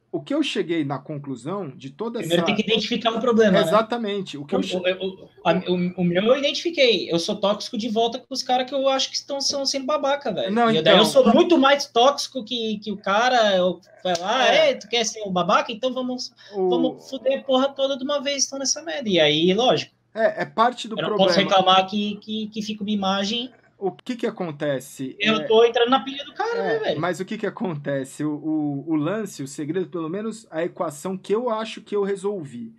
O 0.10 0.22
que 0.22 0.34
eu 0.34 0.42
cheguei 0.42 0.86
na 0.86 0.98
conclusão 0.98 1.70
de 1.70 1.90
toda 1.90 2.20
Primeiro 2.20 2.44
essa... 2.44 2.46
tem 2.46 2.56
que 2.56 2.62
identificar 2.62 3.12
o 3.12 3.20
problema. 3.20 3.60
Né? 3.60 3.62
Exatamente. 3.62 4.38
Né? 4.38 4.44
O, 4.44 4.46
que 4.46 4.56
eu... 4.56 4.60
O, 4.60 5.74
o, 5.74 6.02
o, 6.02 6.04
meu 6.04 6.24
eu 6.24 6.38
identifiquei. 6.38 7.12
Eu 7.12 7.20
sou 7.20 7.36
tóxico 7.36 7.78
de 7.78 7.90
volta 7.90 8.18
com 8.18 8.34
os 8.34 8.42
caras 8.42 8.68
que 8.68 8.74
eu 8.74 8.88
acho 8.88 9.10
que 9.10 9.18
estão 9.18 9.42
sendo 9.42 9.86
babaca, 9.86 10.32
velho. 10.32 10.54
Não, 10.54 10.72
então... 10.72 10.84
Daí 10.84 10.98
eu 10.98 11.06
sou 11.06 11.32
muito 11.34 11.58
mais 11.58 11.86
tóxico 11.86 12.44
que, 12.44 12.80
que 12.80 12.92
o 12.92 12.98
cara. 12.98 13.56
Eu 13.58 13.82
vai 14.04 14.18
lá, 14.18 14.48
é. 14.48 14.76
tu 14.76 14.88
quer 14.88 15.04
ser 15.06 15.22
um 15.24 15.32
babaca? 15.32 15.72
Então 15.72 15.94
vamos, 15.94 16.32
o... 16.54 16.70
vamos 16.70 17.10
fuder 17.10 17.40
a 17.40 17.44
porra 17.44 17.70
toda 17.70 17.98
de 17.98 18.04
uma 18.04 18.22
vez, 18.22 18.44
estão 18.44 18.58
nessa 18.58 18.82
merda. 18.82 19.10
E 19.10 19.20
aí, 19.20 19.54
lógico. 19.54 19.94
É, 20.16 20.44
é 20.44 20.46
parte 20.46 20.88
do 20.88 20.94
eu 20.94 20.98
problema. 20.98 21.16
Eu 21.16 21.20
não 21.20 21.28
posso 21.28 21.40
reclamar 21.40 21.88
que, 21.88 22.16
que, 22.22 22.48
que 22.48 22.62
fica 22.62 22.82
uma 22.82 22.92
imagem 22.92 23.52
o 23.78 23.92
que 23.92 24.16
que 24.16 24.26
acontece? 24.26 25.16
Eu 25.20 25.36
é... 25.36 25.44
tô 25.44 25.64
entrando 25.64 25.90
na 25.90 26.04
pilha 26.04 26.24
do 26.26 26.34
cara, 26.34 26.58
é, 26.58 26.64
né, 26.64 26.80
velho? 26.80 27.02
Mas 27.02 27.20
o 27.20 27.26
que 27.26 27.38
que 27.38 27.46
acontece? 27.46 28.24
O, 28.24 28.32
o, 28.34 28.92
o, 28.92 28.96
lance, 28.96 29.44
o 29.44 29.48
segredo, 29.48 29.88
pelo 29.88 30.10
menos 30.10 30.48
a 30.50 30.64
equação 30.64 31.18
que 31.18 31.34
eu 31.34 31.50
acho 31.50 31.82
que 31.82 31.96
eu 31.96 32.04
resolvi. 32.04 32.76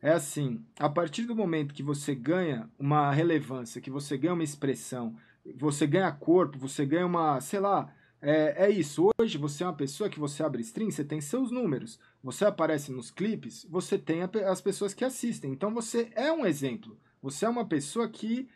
É 0.00 0.12
assim, 0.12 0.64
a 0.78 0.88
partir 0.88 1.24
do 1.24 1.34
momento 1.34 1.74
que 1.74 1.82
você 1.82 2.14
ganha 2.14 2.70
uma 2.78 3.10
relevância, 3.10 3.80
que 3.80 3.90
você 3.90 4.16
ganha 4.16 4.34
uma 4.34 4.44
expressão, 4.44 5.16
você 5.56 5.86
ganha 5.86 6.10
corpo, 6.12 6.58
você 6.58 6.86
ganha 6.86 7.04
uma, 7.04 7.40
sei 7.40 7.58
lá, 7.58 7.92
é, 8.22 8.66
é 8.66 8.70
isso. 8.70 9.10
Hoje 9.18 9.38
você 9.38 9.64
é 9.64 9.66
uma 9.66 9.72
pessoa 9.72 10.08
que 10.08 10.18
você 10.18 10.42
abre 10.42 10.62
stream, 10.62 10.90
você 10.90 11.04
tem 11.04 11.20
seus 11.20 11.50
números. 11.50 11.98
Você 12.22 12.44
aparece 12.44 12.92
nos 12.92 13.10
clipes, 13.10 13.66
você 13.68 13.98
tem 13.98 14.22
a, 14.22 14.30
as 14.50 14.60
pessoas 14.60 14.94
que 14.94 15.04
assistem. 15.04 15.52
Então 15.52 15.72
você 15.74 16.10
é 16.14 16.32
um 16.32 16.46
exemplo. 16.46 16.98
Você 17.22 17.44
é 17.44 17.48
uma 17.48 17.66
pessoa 17.66 18.08
que 18.08 18.48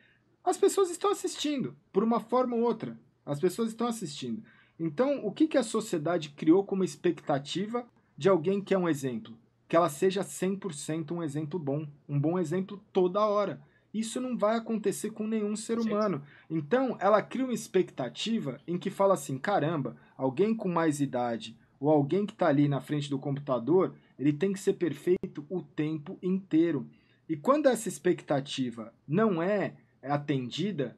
as 0.45 0.57
pessoas 0.57 0.91
estão 0.91 1.11
assistindo, 1.11 1.77
por 1.93 2.03
uma 2.03 2.21
forma 2.21 2.57
ou 2.57 2.63
outra. 2.63 2.99
As 3.25 3.39
pessoas 3.39 3.69
estão 3.69 3.87
assistindo. 3.87 4.43
Então, 4.79 5.25
o 5.25 5.31
que, 5.31 5.47
que 5.47 5.57
a 5.57 5.63
sociedade 5.63 6.31
criou 6.31 6.65
como 6.65 6.83
expectativa 6.83 7.87
de 8.17 8.29
alguém 8.29 8.61
que 8.61 8.75
é 8.75 8.79
um 8.79 8.89
exemplo? 8.89 9.39
Que 9.69 9.77
ela 9.77 9.89
seja 9.89 10.23
100% 10.23 11.13
um 11.13 11.23
exemplo 11.23 11.59
bom, 11.59 11.87
um 12.09 12.19
bom 12.19 12.39
exemplo 12.39 12.83
toda 12.93 13.25
hora. 13.25 13.61
Isso 13.95 14.21
não 14.21 14.37
vai 14.37 14.57
acontecer 14.57 15.11
com 15.11 15.27
nenhum 15.27 15.55
ser 15.55 15.79
humano. 15.79 16.23
Então, 16.51 16.97
ela 16.99 17.23
cria 17.23 17.45
uma 17.45 17.55
expectativa 17.55 18.59
em 18.67 18.79
que 18.79 18.91
fala 18.91 19.15
assim: 19.15 19.39
caramba, 19.39 19.97
alguém 20.17 20.55
com 20.55 20.69
mais 20.69 21.01
idade 21.01 21.57
ou 21.79 21.91
alguém 21.91 22.27
que 22.27 22.33
está 22.33 22.47
ali 22.47 22.69
na 22.69 22.81
frente 22.81 23.11
do 23.11 23.19
computador, 23.19 23.95
ele 24.19 24.33
tem 24.33 24.53
que 24.53 24.61
ser 24.61 24.75
perfeito 24.75 25.45
o 25.49 25.63
tempo 25.63 26.19
inteiro. 26.23 26.89
E 27.29 27.37
quando 27.37 27.67
essa 27.67 27.89
expectativa 27.89 28.93
não 29.07 29.43
é 29.43 29.53
é 29.53 29.75
atendida, 30.11 30.97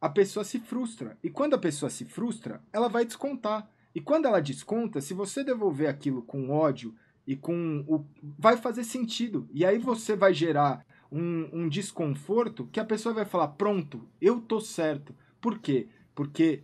a 0.00 0.08
pessoa 0.08 0.44
se 0.44 0.58
frustra. 0.58 1.16
E 1.22 1.30
quando 1.30 1.54
a 1.54 1.58
pessoa 1.58 1.88
se 1.88 2.04
frustra, 2.04 2.60
ela 2.72 2.88
vai 2.88 3.04
descontar. 3.04 3.70
E 3.94 4.00
quando 4.00 4.26
ela 4.26 4.40
desconta, 4.40 5.00
se 5.00 5.14
você 5.14 5.44
devolver 5.44 5.88
aquilo 5.88 6.22
com 6.22 6.50
ódio 6.50 6.94
e 7.26 7.36
com 7.36 7.84
o. 7.86 8.04
vai 8.38 8.56
fazer 8.56 8.84
sentido. 8.84 9.48
E 9.52 9.64
aí 9.64 9.78
você 9.78 10.16
vai 10.16 10.34
gerar 10.34 10.84
um, 11.10 11.48
um 11.52 11.68
desconforto 11.68 12.68
que 12.72 12.80
a 12.80 12.84
pessoa 12.84 13.14
vai 13.14 13.24
falar: 13.24 13.48
pronto, 13.48 14.08
eu 14.20 14.40
tô 14.40 14.60
certo. 14.60 15.14
Por 15.40 15.58
quê? 15.58 15.88
Porque 16.14 16.62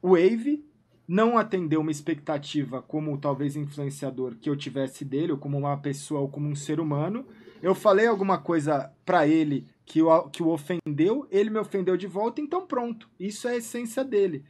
o 0.00 0.10
Wave 0.10 0.64
não 1.06 1.36
atendeu 1.36 1.80
uma 1.80 1.90
expectativa 1.90 2.80
como 2.80 3.18
talvez 3.18 3.56
influenciador 3.56 4.36
que 4.36 4.48
eu 4.48 4.56
tivesse 4.56 5.04
dele, 5.04 5.32
ou 5.32 5.38
como 5.38 5.58
uma 5.58 5.76
pessoa, 5.76 6.20
ou 6.20 6.28
como 6.28 6.48
um 6.48 6.54
ser 6.54 6.80
humano. 6.80 7.26
Eu 7.60 7.74
falei 7.74 8.06
alguma 8.06 8.38
coisa 8.38 8.92
para 9.04 9.26
ele 9.26 9.66
que 9.84 10.02
o, 10.02 10.28
que 10.28 10.42
o 10.42 10.48
ofendeu, 10.48 11.26
ele 11.30 11.50
me 11.50 11.58
ofendeu 11.58 11.96
de 11.96 12.06
volta, 12.06 12.40
então 12.40 12.66
pronto. 12.66 13.08
Isso 13.18 13.48
é 13.48 13.52
a 13.52 13.56
essência 13.56 14.04
dele. 14.04 14.44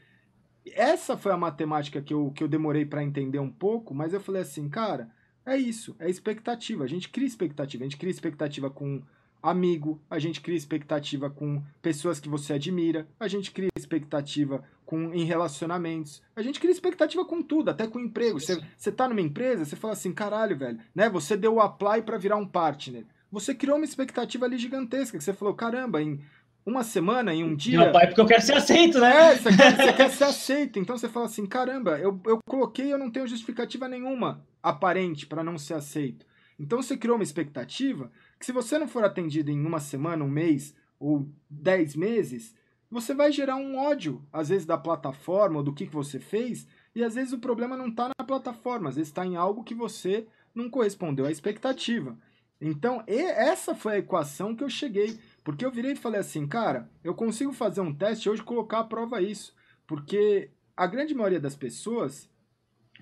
Essa 0.75 1.17
foi 1.17 1.33
a 1.33 1.37
matemática 1.37 2.01
que 2.01 2.15
eu, 2.15 2.31
que 2.31 2.43
eu 2.43 2.49
demorei 2.49 2.85
para 2.85 3.03
entender 3.03 3.39
um 3.39 3.51
pouco, 3.51 3.95
mas 3.95 4.13
eu 4.13 4.21
falei 4.21 4.43
assim, 4.43 4.69
cara, 4.69 5.11
é 5.45 5.57
isso, 5.57 5.97
é 5.99 6.09
expectativa. 6.09 6.85
A 6.85 6.87
gente 6.87 7.09
cria 7.09 7.27
expectativa. 7.27 7.83
A 7.83 7.87
gente 7.87 7.97
cria 7.97 8.11
expectativa 8.11 8.71
com 8.71 9.03
amigo, 9.43 10.01
a 10.09 10.21
gente 10.21 10.41
cria 10.41 10.57
expectativa 10.57 11.29
com 11.29 11.61
pessoas 11.81 12.21
que 12.21 12.29
você 12.29 12.53
admira, 12.53 13.09
a 13.19 13.27
gente 13.27 13.51
cria 13.51 13.71
expectativa 13.77 14.63
com 14.87 15.13
em 15.13 15.25
relacionamentos, 15.25 16.23
a 16.37 16.43
gente 16.43 16.61
cria 16.61 16.71
expectativa 16.71 17.25
com 17.25 17.43
tudo, 17.43 17.71
até 17.71 17.89
com 17.89 17.99
emprego. 17.99 18.39
Você, 18.39 18.93
tá 18.93 19.09
numa 19.09 19.21
empresa, 19.21 19.65
você 19.65 19.75
fala 19.75 19.95
assim, 19.95 20.13
caralho, 20.13 20.57
velho, 20.57 20.79
né? 20.95 21.09
Você 21.11 21.37
deu 21.37 21.55
o 21.55 21.61
apply 21.61 22.03
para 22.03 22.19
virar 22.19 22.37
um 22.37 22.47
partner 22.47 23.05
você 23.33 23.55
criou 23.55 23.79
uma 23.79 23.85
expectativa 23.87 24.45
ali 24.45 24.59
gigantesca, 24.59 25.17
que 25.17 25.25
você 25.25 25.33
falou, 25.33 25.55
caramba, 25.55 26.03
em 26.03 26.21
uma 26.65 26.85
semana, 26.85 27.35
em 27.35 27.43
um 27.43 27.57
dia... 27.57 27.79
Meu 27.79 27.93
pai, 27.93 28.07
porque 28.07 28.21
eu 28.21 28.27
quero 28.27 28.43
ser 28.43 28.55
aceito, 28.55 29.01
né? 29.01 29.33
É, 29.33 29.37
você 29.37 29.57
quer, 29.57 29.77
você 29.77 29.93
quer 29.95 30.11
ser 30.11 30.25
aceito. 30.25 30.79
Então 30.79 30.97
você 30.97 31.09
fala 31.09 31.27
assim, 31.27 31.47
caramba, 31.47 31.99
eu, 31.99 32.21
eu 32.27 32.39
coloquei 32.47 32.93
eu 32.93 32.99
não 32.99 33.11
tenho 33.11 33.27
justificativa 33.27 33.89
nenhuma 33.89 34.45
aparente 34.63 35.27
para 35.27 35.43
não 35.43 35.57
ser 35.57 35.75
aceito. 35.75 36.27
Então 36.59 36.83
você 36.83 36.97
criou 36.97 37.17
uma 37.17 37.25
expectativa 37.25 38.13
que 38.39 38.45
se 38.47 38.53
você 38.53 38.79
não 38.79 38.87
for 38.87 39.03
atendido 39.03 39.51
em 39.51 39.65
uma 39.65 39.81
semana, 39.81 40.23
um 40.23 40.29
mês 40.29 40.77
ou 41.01 41.27
dez 41.49 41.97
meses, 41.97 42.55
você 42.91 43.15
vai 43.15 43.33
gerar 43.33 43.57
um 43.57 43.79
ódio, 43.79 44.23
às 44.31 44.51
vezes, 44.51 44.67
da 44.67 44.77
plataforma 44.77 45.57
ou 45.57 45.63
do 45.65 45.73
que, 45.73 45.87
que 45.87 45.95
você 45.95 46.21
fez, 46.21 46.69
e 46.95 47.03
às 47.03 47.15
vezes 47.15 47.33
o 47.33 47.39
problema 47.39 47.77
não 47.77 47.89
está 47.89 48.09
na 48.09 48.27
plataforma, 48.27 48.91
às 48.91 48.97
vezes 48.97 49.09
está 49.09 49.25
em 49.25 49.35
algo 49.35 49.65
que 49.65 49.75
você 49.75 50.27
não 50.55 50.69
correspondeu 50.69 51.25
à 51.25 51.31
expectativa. 51.31 52.17
Então, 52.65 53.03
essa 53.09 53.75
foi 53.75 53.95
a 53.95 53.99
equação 53.99 54.55
que 54.55 54.63
eu 54.63 54.71
cheguei. 54.71 55.19
Porque 55.43 55.65
eu 55.65 55.71
virei 55.73 55.93
e 55.93 55.97
falei 55.97 56.21
assim, 56.21 56.47
cara, 56.47 56.89
eu 57.03 57.13
consigo 57.13 57.53
fazer 57.53 57.81
um 57.81 57.93
teste 57.93 58.31
hoje 58.31 58.41
colocar 58.41 58.79
à 58.79 58.85
prova 58.85 59.21
isso. 59.21 59.53
Porque 59.85 60.51
a 60.77 60.87
grande 60.87 61.13
maioria 61.13 61.41
das 61.41 61.57
pessoas 61.57 62.31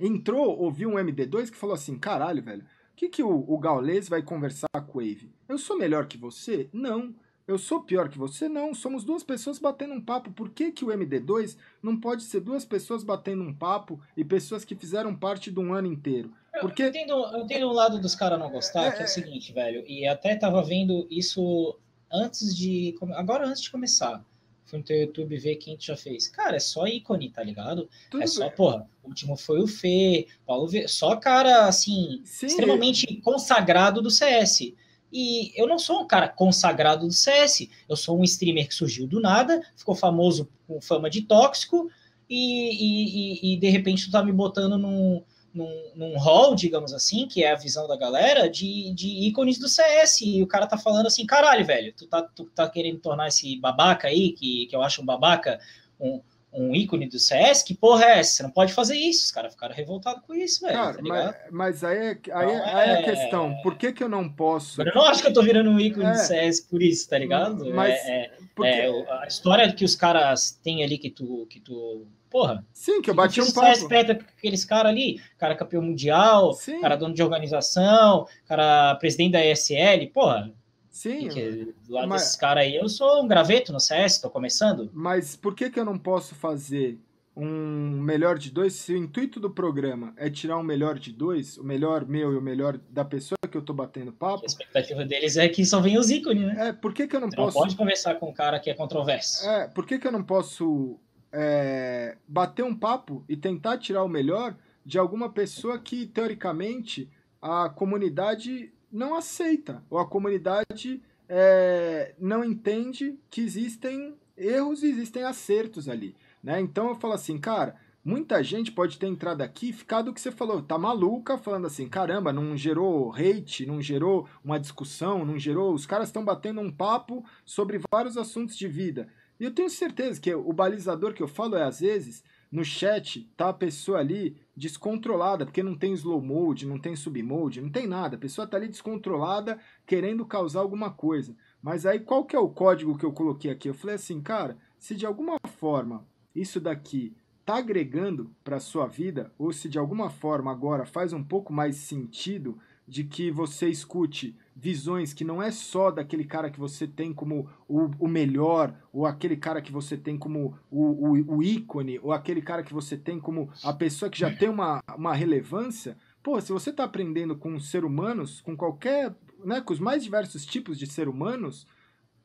entrou, 0.01 0.59
ouviu 0.59 0.89
um 0.89 0.95
MD2 0.95 1.51
que 1.51 1.59
falou 1.59 1.74
assim, 1.74 1.99
caralho, 1.99 2.43
velho, 2.43 2.62
o 2.62 2.97
que, 2.97 3.11
que 3.11 3.23
o, 3.23 3.45
o 3.47 3.59
Gaules 3.59 4.09
vai 4.09 4.23
conversar 4.23 4.69
com 4.87 4.99
o 4.99 5.03
Wave? 5.03 5.31
Eu 5.47 5.59
sou 5.59 5.77
melhor 5.78 6.07
que 6.07 6.16
você? 6.16 6.70
Não. 6.73 7.15
Eu 7.47 7.59
sou 7.59 7.82
pior 7.82 8.09
que 8.09 8.16
você? 8.16 8.49
Não. 8.49 8.73
Somos 8.73 9.05
duas 9.05 9.23
pessoas 9.23 9.59
batendo 9.59 9.93
um 9.93 10.01
papo. 10.01 10.32
Por 10.32 10.49
que, 10.49 10.73
que 10.73 10.87
o 10.87 10.89
MD2 10.89 11.59
não 11.82 12.01
pode 12.01 12.23
ser 12.23 12.41
duas 12.41 12.65
pessoas 12.65 13.05
batendo 13.05 13.43
um 13.43 13.53
papo 13.53 14.01
e 14.16 14.24
pessoas 14.24 14.65
que 14.65 14.74
fizeram 14.74 15.15
parte 15.15 15.51
de 15.51 15.61
um 15.61 15.74
ano 15.74 15.89
inteiro? 15.89 16.32
Porque... 16.60 16.82
Eu, 16.82 16.89
entendo, 16.89 17.12
eu 17.12 17.43
entendo 17.43 17.66
o 17.66 17.72
lado 17.72 18.01
dos 18.01 18.14
caras 18.14 18.39
não 18.39 18.51
gostar, 18.51 18.86
é... 18.86 18.90
que 18.93 19.02
é 19.02 19.05
o 19.05 19.09
seguinte, 19.09 19.52
velho, 19.52 19.85
e 19.86 20.06
até 20.06 20.35
tava 20.35 20.62
vendo 20.62 21.06
isso 21.10 21.78
antes 22.10 22.56
de. 22.56 22.97
Agora 23.14 23.47
antes 23.47 23.62
de 23.62 23.70
começar. 23.70 24.24
Fui 24.64 24.78
no 24.78 24.85
teu 24.85 24.97
YouTube 24.97 25.36
ver 25.36 25.56
quem 25.56 25.77
tu 25.77 25.85
já 25.85 25.97
fez. 25.97 26.28
Cara, 26.28 26.56
é 26.56 26.60
só 26.60 26.86
ícone, 26.86 27.28
tá 27.28 27.43
ligado? 27.43 27.89
Tudo 28.09 28.22
é 28.22 28.27
só, 28.27 28.47
bem. 28.47 28.56
porra, 28.56 28.89
o 29.02 29.09
último 29.09 29.36
foi 29.36 29.60
o 29.60 29.66
Fê, 29.66 30.28
Paulo. 30.47 30.70
Só 30.86 31.16
cara, 31.16 31.66
assim, 31.66 32.20
Sim, 32.24 32.47
extremamente 32.47 33.16
consagrado 33.16 34.01
do 34.01 34.10
CS. 34.10 34.72
E 35.12 35.52
eu 35.60 35.66
não 35.66 35.77
sou 35.77 36.02
um 36.02 36.06
cara 36.06 36.28
consagrado 36.28 37.05
do 37.05 37.12
CS. 37.12 37.68
Eu 37.89 37.97
sou 37.97 38.20
um 38.20 38.22
streamer 38.22 38.68
que 38.68 38.74
surgiu 38.74 39.09
do 39.09 39.20
nada, 39.20 39.60
ficou 39.74 39.94
famoso 39.97 40.48
com 40.68 40.81
fama 40.81 41.10
de 41.10 41.22
tóxico, 41.22 41.90
e, 42.28 42.70
e, 42.70 43.52
e, 43.52 43.55
e 43.55 43.56
de 43.56 43.68
repente 43.68 44.06
tu 44.06 44.12
tá 44.12 44.22
me 44.22 44.31
botando 44.31 44.78
num, 44.78 45.20
num, 45.52 45.90
num 45.94 46.18
hall, 46.18 46.55
digamos 46.55 46.93
assim, 46.93 47.27
que 47.27 47.43
é 47.43 47.52
a 47.52 47.56
visão 47.56 47.86
da 47.89 47.97
galera, 47.97 48.48
de, 48.48 48.93
de 48.93 49.09
ícones 49.27 49.59
do 49.59 49.68
CS. 49.68 50.20
E 50.22 50.43
o 50.43 50.47
cara 50.47 50.66
tá 50.66 50.78
falando 50.78 51.06
assim, 51.06 51.27
caralho, 51.27 51.64
velho, 51.64 51.93
tu 51.93 52.06
tá, 52.06 52.22
tu 52.22 52.44
tá 52.44 52.68
querendo 52.68 53.01
tornar 53.01 53.28
esse 53.28 53.59
babaca 53.59 54.09
aí, 54.09 54.32
que, 54.32 54.66
que 54.66 54.77
eu 54.77 54.82
acho 54.82 55.02
um 55.02 55.05
babaca, 55.05 55.60
um, 55.98 56.20
um 56.52 56.74
ícone 56.74 57.09
do 57.09 57.18
CS, 57.18 57.62
que 57.62 57.74
porra 57.74 58.05
é 58.05 58.18
essa? 58.18 58.36
Você 58.36 58.43
não 58.43 58.51
pode 58.51 58.72
fazer 58.72 58.97
isso. 58.97 59.24
Os 59.24 59.31
caras 59.31 59.52
ficaram 59.52 59.74
revoltados 59.74 60.22
com 60.27 60.35
isso, 60.35 60.60
velho. 60.60 60.74
Cara, 60.74 60.94
tá 60.94 61.02
mas, 61.02 61.36
mas, 61.51 61.85
aí, 61.85 61.98
é, 61.98 62.09
aí, 62.09 62.16
então, 62.16 62.39
aí 62.39 62.89
é... 62.89 62.93
a 62.93 63.01
é 63.01 63.02
questão, 63.02 63.56
por 63.62 63.77
que 63.77 63.93
que 63.93 64.02
eu 64.02 64.09
não 64.09 64.28
posso... 64.28 64.82
Eu 64.82 64.94
não 64.94 65.05
acho 65.05 65.22
que 65.22 65.28
eu 65.28 65.32
tô 65.32 65.43
virando 65.43 65.70
um 65.70 65.78
ícone 65.78 66.06
é, 66.06 66.12
do 66.12 66.18
CS 66.18 66.60
por 66.60 66.82
isso, 66.82 67.09
tá 67.09 67.18
ligado? 67.18 67.72
Mas, 67.74 67.94
é, 68.05 68.10
é, 68.10 68.31
porque... 68.55 68.68
é, 68.68 69.22
a 69.22 69.27
história 69.27 69.72
que 69.72 69.85
os 69.85 69.94
caras 69.94 70.59
têm 70.62 70.82
ali 70.82 70.98
que 70.98 71.10
tu, 71.10 71.47
que 71.48 71.60
tu 71.60 72.06
Porra. 72.31 72.64
Sim, 72.72 73.02
que 73.02 73.10
eu 73.10 73.14
bati 73.14 73.40
um 73.40 73.52
papo. 73.52 73.89
com 73.89 73.97
aqueles 74.39 74.64
caras 74.64 74.93
ali, 74.93 75.20
cara 75.36 75.56
campeão 75.56 75.82
mundial, 75.82 76.52
Sim. 76.52 76.81
cara 76.81 76.94
dono 76.94 77.12
de 77.12 77.22
organização, 77.24 78.24
cara 78.47 78.94
presidente 78.94 79.32
da 79.32 79.44
ESL, 79.44 80.06
porra. 80.14 80.52
Sim. 80.90 81.28
Que, 81.28 81.74
do 81.86 81.94
lado 81.94 82.08
mas... 82.08 82.22
desses 82.22 82.36
caras 82.36 82.64
aí, 82.64 82.76
eu 82.76 82.88
sou 82.88 83.22
um 83.22 83.28
graveto 83.28 83.72
no 83.72 83.80
CS, 83.80 84.18
tô 84.18 84.28
começando. 84.28 84.90
Mas 84.92 85.36
por 85.36 85.54
que 85.54 85.70
que 85.70 85.78
eu 85.78 85.84
não 85.84 85.98
posso 85.98 86.34
fazer 86.34 86.98
um 87.36 87.92
melhor 88.00 88.36
de 88.36 88.50
dois 88.50 88.74
se 88.74 88.92
o 88.92 88.96
intuito 88.96 89.38
do 89.38 89.48
programa 89.48 90.12
é 90.16 90.28
tirar 90.28 90.58
um 90.58 90.62
melhor 90.62 90.98
de 90.98 91.12
dois, 91.12 91.56
o 91.56 91.64
melhor 91.64 92.04
meu 92.04 92.32
e 92.32 92.36
o 92.36 92.42
melhor 92.42 92.78
da 92.90 93.04
pessoa 93.04 93.38
que 93.50 93.56
eu 93.56 93.62
tô 93.62 93.72
batendo 93.72 94.12
papo? 94.12 94.42
A 94.42 94.46
expectativa 94.46 95.04
deles 95.04 95.36
é 95.36 95.48
que 95.48 95.64
só 95.64 95.80
venha 95.80 95.98
os 96.00 96.10
ícones, 96.10 96.42
né? 96.42 96.68
É, 96.68 96.72
por 96.72 96.92
que 96.92 97.06
que 97.06 97.16
eu 97.16 97.20
não 97.20 97.30
posso... 97.30 97.56
não 97.56 97.62
pode 97.64 97.76
conversar 97.76 98.16
com 98.16 98.30
um 98.30 98.32
cara 98.32 98.58
que 98.58 98.68
é 98.68 98.74
controverso. 98.74 99.48
É, 99.48 99.68
por 99.68 99.86
que 99.86 99.98
que 99.98 100.06
eu 100.06 100.12
não 100.12 100.24
posso 100.24 100.98
é, 101.32 102.16
bater 102.26 102.64
um 102.64 102.74
papo 102.74 103.24
e 103.28 103.36
tentar 103.36 103.78
tirar 103.78 104.02
o 104.02 104.08
melhor 104.08 104.56
de 104.84 104.98
alguma 104.98 105.30
pessoa 105.30 105.78
que, 105.78 106.06
teoricamente, 106.06 107.08
a 107.40 107.68
comunidade 107.68 108.72
não 108.90 109.14
aceita, 109.14 109.82
ou 109.88 109.98
a 109.98 110.06
comunidade 110.06 111.02
é, 111.28 112.14
não 112.18 112.44
entende 112.44 113.18
que 113.30 113.40
existem 113.40 114.14
erros 114.36 114.82
e 114.82 114.88
existem 114.88 115.22
acertos 115.22 115.88
ali. 115.88 116.16
Né? 116.42 116.60
Então 116.60 116.88
eu 116.88 116.94
falo 116.94 117.12
assim, 117.12 117.38
cara, 117.38 117.76
muita 118.04 118.42
gente 118.42 118.72
pode 118.72 118.98
ter 118.98 119.06
entrado 119.06 119.42
aqui 119.42 119.68
e 119.68 119.72
ficado 119.72 120.08
o 120.08 120.14
que 120.14 120.20
você 120.20 120.32
falou, 120.32 120.62
tá 120.62 120.78
maluca, 120.78 121.38
falando 121.38 121.66
assim, 121.66 121.88
caramba, 121.88 122.32
não 122.32 122.56
gerou 122.56 123.12
hate, 123.14 123.66
não 123.66 123.80
gerou 123.80 124.28
uma 124.44 124.58
discussão, 124.58 125.24
não 125.24 125.38
gerou. 125.38 125.74
Os 125.74 125.86
caras 125.86 126.08
estão 126.08 126.24
batendo 126.24 126.60
um 126.60 126.72
papo 126.72 127.24
sobre 127.44 127.80
vários 127.92 128.16
assuntos 128.16 128.56
de 128.56 128.66
vida. 128.66 129.08
E 129.38 129.44
eu 129.44 129.50
tenho 129.52 129.70
certeza 129.70 130.20
que 130.20 130.34
o 130.34 130.52
balizador 130.52 131.14
que 131.14 131.22
eu 131.22 131.28
falo 131.28 131.56
é, 131.56 131.62
às 131.62 131.80
vezes, 131.80 132.22
no 132.51 132.64
chat, 132.64 133.31
tá 133.36 133.51
a 133.51 133.55
pessoa 133.55 133.98
ali 133.98 134.36
descontrolada, 134.56 135.44
porque 135.47 135.62
não 135.62 135.77
tem 135.77 135.93
slow 135.93 136.20
mode, 136.20 136.66
não 136.66 136.78
tem 136.78 136.97
sub 136.97 137.22
mode, 137.22 137.60
não 137.60 137.70
tem 137.70 137.86
nada. 137.86 138.16
A 138.16 138.18
pessoa 138.18 138.47
tá 138.47 138.56
ali 138.56 138.66
descontrolada, 138.66 139.59
querendo 139.86 140.27
causar 140.27 140.60
alguma 140.60 140.90
coisa. 140.90 141.36
Mas 141.62 141.86
aí 141.86 142.01
qual 142.01 142.24
que 142.24 142.35
é 142.35 142.39
o 142.39 142.48
código 142.48 142.98
que 142.98 143.05
eu 143.05 143.12
coloquei 143.12 143.51
aqui? 143.51 143.68
Eu 143.68 143.74
falei 143.74 143.97
assim, 143.97 144.20
cara, 144.20 144.59
se 144.78 144.97
de 144.97 145.06
alguma 145.06 145.39
forma 145.59 146.05
isso 146.35 146.60
daqui 146.60 147.14
tá 147.44 147.56
agregando 147.56 148.35
para 148.44 148.60
sua 148.60 148.86
vida, 148.86 149.32
ou 149.39 149.52
se 149.52 149.68
de 149.68 149.78
alguma 149.78 150.10
forma 150.10 150.51
agora 150.51 150.85
faz 150.85 151.12
um 151.12 151.22
pouco 151.22 151.52
mais 151.52 151.77
sentido 151.77 152.59
de 152.86 153.05
que 153.05 153.31
você 153.31 153.68
escute 153.68 154.36
visões 154.61 155.15
que 155.15 155.24
não 155.24 155.43
é 155.43 155.51
só 155.51 155.91
daquele 155.91 156.24
cara 156.24 156.51
que 156.51 156.61
você 156.61 156.87
tem 156.87 157.15
como 157.15 157.49
o, 157.66 157.91
o 157.99 158.07
melhor, 158.07 158.74
ou 158.93 159.07
aquele 159.07 159.37
cara 159.37 159.62
que 159.62 159.73
você 159.73 159.97
tem 159.97 160.19
como 160.19 160.55
o, 160.70 161.09
o, 161.09 161.37
o, 161.37 161.43
ícone, 161.43 161.99
ou 162.03 162.12
aquele 162.12 162.43
cara 162.43 162.62
que 162.62 162.74
você 162.74 162.97
tem 162.97 163.19
como 163.19 163.51
a 163.65 163.73
pessoa 163.73 164.11
que 164.11 164.19
já 164.19 164.31
tem 164.35 164.51
uma, 164.51 164.82
uma 164.97 165.15
relevância. 165.15 165.97
Pô, 166.23 166.39
se 166.41 166.53
você 166.53 166.69
está 166.69 166.85
aprendendo 166.85 167.35
com 167.35 167.59
ser 167.59 167.85
humanos, 167.85 168.41
com 168.43 168.55
qualquer. 168.57 169.15
Né, 169.43 169.59
com 169.62 169.73
os 169.73 169.81
mais 169.81 170.05
diversos 170.05 170.45
tipos 170.45 170.78
de 170.78 170.87
ser 170.87 171.09
humanos, 171.09 171.66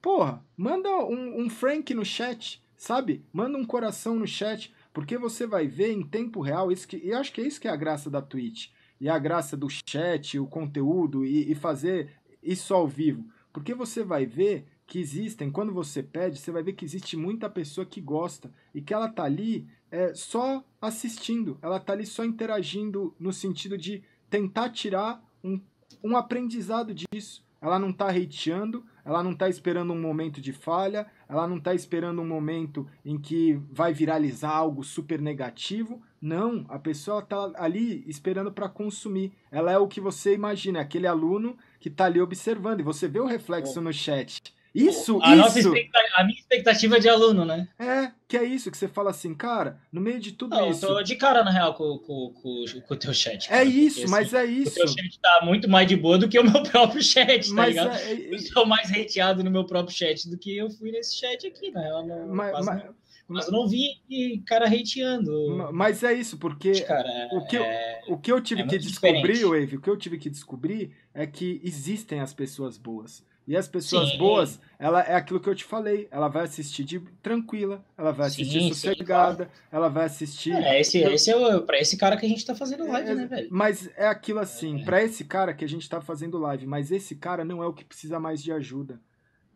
porra, 0.02 0.44
manda 0.58 0.90
um, 1.06 1.46
um 1.46 1.50
Frank 1.50 1.94
no 1.94 2.04
chat, 2.04 2.62
sabe? 2.76 3.24
Manda 3.32 3.58
um 3.58 3.64
coração 3.64 4.16
no 4.16 4.28
chat, 4.28 4.74
porque 4.94 5.18
você 5.18 5.48
vai 5.48 5.66
ver 5.66 5.94
em 5.94 6.04
tempo 6.04 6.42
real 6.42 6.70
isso 6.70 6.86
que. 6.86 6.98
E 6.98 7.14
acho 7.14 7.32
que 7.32 7.40
é 7.40 7.48
isso 7.48 7.62
que 7.62 7.70
é 7.70 7.72
a 7.72 7.78
graça 7.78 8.10
da 8.10 8.22
Twitch 8.22 8.68
e 9.00 9.10
a 9.10 9.20
graça 9.20 9.58
do 9.58 9.68
chat, 9.70 10.40
o 10.40 10.48
conteúdo 10.48 11.26
e, 11.26 11.52
e 11.52 11.56
fazer 11.56 12.12
isso 12.46 12.74
ao 12.74 12.88
vivo. 12.88 13.26
Porque 13.52 13.74
você 13.74 14.04
vai 14.04 14.26
ver 14.26 14.66
que 14.86 15.00
existem, 15.00 15.52
quando 15.52 15.74
você 15.74 16.04
pede, 16.04 16.40
você 16.40 16.52
vai 16.52 16.62
ver 16.62 16.74
que 16.74 16.86
existe 16.86 17.18
muita 17.18 17.50
pessoa 17.50 17.86
que 17.86 18.00
gosta 18.00 18.52
e 18.74 18.82
que 18.82 18.94
ela 18.94 19.10
tá 19.10 19.24
ali 19.24 19.68
é, 19.90 20.14
só 20.14 20.64
assistindo, 20.80 21.58
ela 21.62 21.80
tá 21.80 21.94
ali 21.94 22.06
só 22.06 22.24
interagindo 22.24 23.16
no 23.20 23.34
sentido 23.34 23.78
de 23.78 24.04
tentar 24.30 24.70
tirar 24.70 25.24
um, 25.44 25.60
um 26.04 26.16
aprendizado 26.16 26.94
disso. 26.94 27.44
Ela 27.62 27.80
não 27.80 27.92
tá 27.92 28.10
hateando, 28.10 28.86
ela 29.04 29.24
não 29.24 29.34
tá 29.34 29.50
esperando 29.50 29.92
um 29.92 30.00
momento 30.00 30.40
de 30.40 30.54
falha, 30.54 31.08
ela 31.28 31.48
não 31.48 31.60
tá 31.60 31.74
esperando 31.74 32.22
um 32.22 32.28
momento 32.28 32.86
em 33.04 33.18
que 33.18 33.60
vai 33.72 33.92
viralizar 33.92 34.52
algo 34.52 34.84
super 34.84 35.20
negativo, 35.20 36.00
não, 36.22 36.66
a 36.70 36.78
pessoa 36.78 37.20
está 37.20 37.52
ali 37.56 38.04
esperando 38.08 38.52
para 38.52 38.68
consumir. 38.68 39.32
Ela 39.52 39.72
é 39.72 39.78
o 39.78 39.88
que 39.88 40.02
você 40.02 40.34
imagina, 40.34 40.80
é 40.80 40.82
aquele 40.82 41.08
aluno 41.08 41.56
que 41.80 41.90
está 41.90 42.06
ali 42.06 42.22
observando 42.22 42.80
e 42.80 42.84
você 42.84 43.08
vê 43.08 43.20
o 43.20 43.26
reflexo 43.26 43.82
no 43.82 43.94
chat. 43.94 44.54
Isso, 44.76 45.22
a 45.24 45.34
isso. 45.34 45.74
a 46.18 46.24
minha 46.26 46.38
expectativa 46.38 47.00
de 47.00 47.08
aluno, 47.08 47.46
né? 47.46 47.66
É, 47.80 48.12
que 48.28 48.36
é 48.36 48.44
isso, 48.44 48.70
que 48.70 48.78
você 48.78 48.90
fala 48.90 49.10
assim, 49.10 49.34
cara, 49.34 49.80
no 49.90 50.02
meio 50.02 50.20
de 50.20 50.34
tudo 50.34 50.54
Não, 50.54 50.70
isso. 50.70 50.86
Eu 50.86 50.96
tô 50.96 51.02
de 51.02 51.16
cara, 51.16 51.46
na 51.46 51.52
real, 51.52 51.74
com, 51.74 51.98
com, 52.00 52.34
com, 52.34 52.66
com 52.86 52.94
o 52.94 52.98
teu 52.98 53.14
chat. 53.14 53.48
Cara, 53.48 53.62
é 53.62 53.66
isso, 53.66 54.02
porque, 54.02 54.12
mas 54.12 54.34
assim, 54.34 54.46
é 54.46 54.52
isso. 54.52 54.72
O 54.72 54.74
teu 54.74 54.88
chat 54.90 55.20
tá 55.22 55.40
muito 55.46 55.70
mais 55.70 55.88
de 55.88 55.96
boa 55.96 56.18
do 56.18 56.28
que 56.28 56.38
o 56.38 56.44
meu 56.44 56.62
próprio 56.70 57.02
chat, 57.02 57.48
tá 57.48 57.56
mas 57.56 57.70
ligado? 57.70 57.96
É, 57.96 58.12
é, 58.12 58.34
eu 58.36 58.40
sou 58.40 58.66
mais 58.66 58.92
hateado 58.92 59.46
no 59.46 59.50
meu 59.50 59.64
próprio 59.64 59.96
chat 59.96 60.30
do 60.30 60.38
que 60.38 60.58
eu 60.58 60.70
fui 60.70 60.92
nesse 60.92 61.16
chat 61.16 61.48
aqui, 61.48 61.72
na 61.72 61.80
real. 61.80 62.06
Não, 62.06 62.28
mas, 62.28 62.66
mas, 62.66 62.84
mas 63.28 63.48
eu 63.48 63.52
não 63.52 63.68
vi 63.68 64.02
cara 64.46 64.68
hateando. 64.68 65.70
Mas 65.74 66.04
é 66.04 66.14
isso, 66.14 66.38
porque 66.38 66.82
cara, 66.82 67.30
o, 67.32 67.46
que 67.46 67.58
eu, 67.58 67.64
é, 67.64 68.04
o 68.08 68.18
que 68.18 68.32
eu 68.32 68.40
tive 68.42 68.62
é 68.62 68.68
que 68.68 68.78
descobrir, 68.78 69.34
diferente. 69.34 69.46
Wave, 69.46 69.78
o 69.78 69.82
que 69.82 69.90
eu 69.90 69.98
tive 69.98 70.18
que 70.18 70.30
descobrir 70.30 70.92
é 71.14 71.26
que 71.26 71.60
existem 71.64 72.20
as 72.20 72.34
pessoas 72.34 72.78
boas. 72.78 73.24
E 73.48 73.56
as 73.56 73.68
pessoas 73.68 74.10
sim. 74.10 74.18
boas, 74.18 74.60
ela 74.80 75.02
é 75.02 75.14
aquilo 75.14 75.40
que 75.40 75.48
eu 75.48 75.54
te 75.54 75.64
falei, 75.64 76.08
ela 76.10 76.28
vai 76.28 76.46
assistir 76.46 76.84
de 76.84 77.00
tranquila, 77.22 77.86
ela 77.96 78.12
vai 78.12 78.28
assistir 78.28 78.60
sim, 78.60 78.70
sossegada, 78.70 79.44
sim, 79.44 79.50
claro. 79.50 79.68
ela 79.72 79.88
vai 79.88 80.06
assistir. 80.06 80.52
É, 80.52 80.82
esse, 80.82 80.98
esse 80.98 81.30
é 81.30 81.36
o, 81.36 81.62
pra 81.62 81.80
esse 81.80 81.96
cara 81.96 82.18
que 82.18 82.26
a 82.26 82.30
gente 82.30 82.44
tá 82.44 82.56
fazendo 82.56 82.88
live, 82.88 83.10
é, 83.10 83.16
né, 83.16 83.28
velho? 83.28 83.48
Mas 83.52 83.88
é 83.96 84.08
aquilo 84.08 84.40
assim, 84.40 84.82
é. 84.82 84.84
para 84.84 85.04
esse 85.04 85.26
cara 85.26 85.54
que 85.54 85.64
a 85.64 85.70
gente 85.70 85.88
tá 85.88 86.02
fazendo 86.02 86.40
live, 86.40 86.66
mas 86.66 86.92
esse 86.92 87.16
cara 87.16 87.46
não 87.46 87.62
é 87.62 87.68
o 87.68 87.74
que 87.74 87.86
precisa 87.86 88.20
mais 88.20 88.42
de 88.42 88.52
ajuda. 88.52 89.00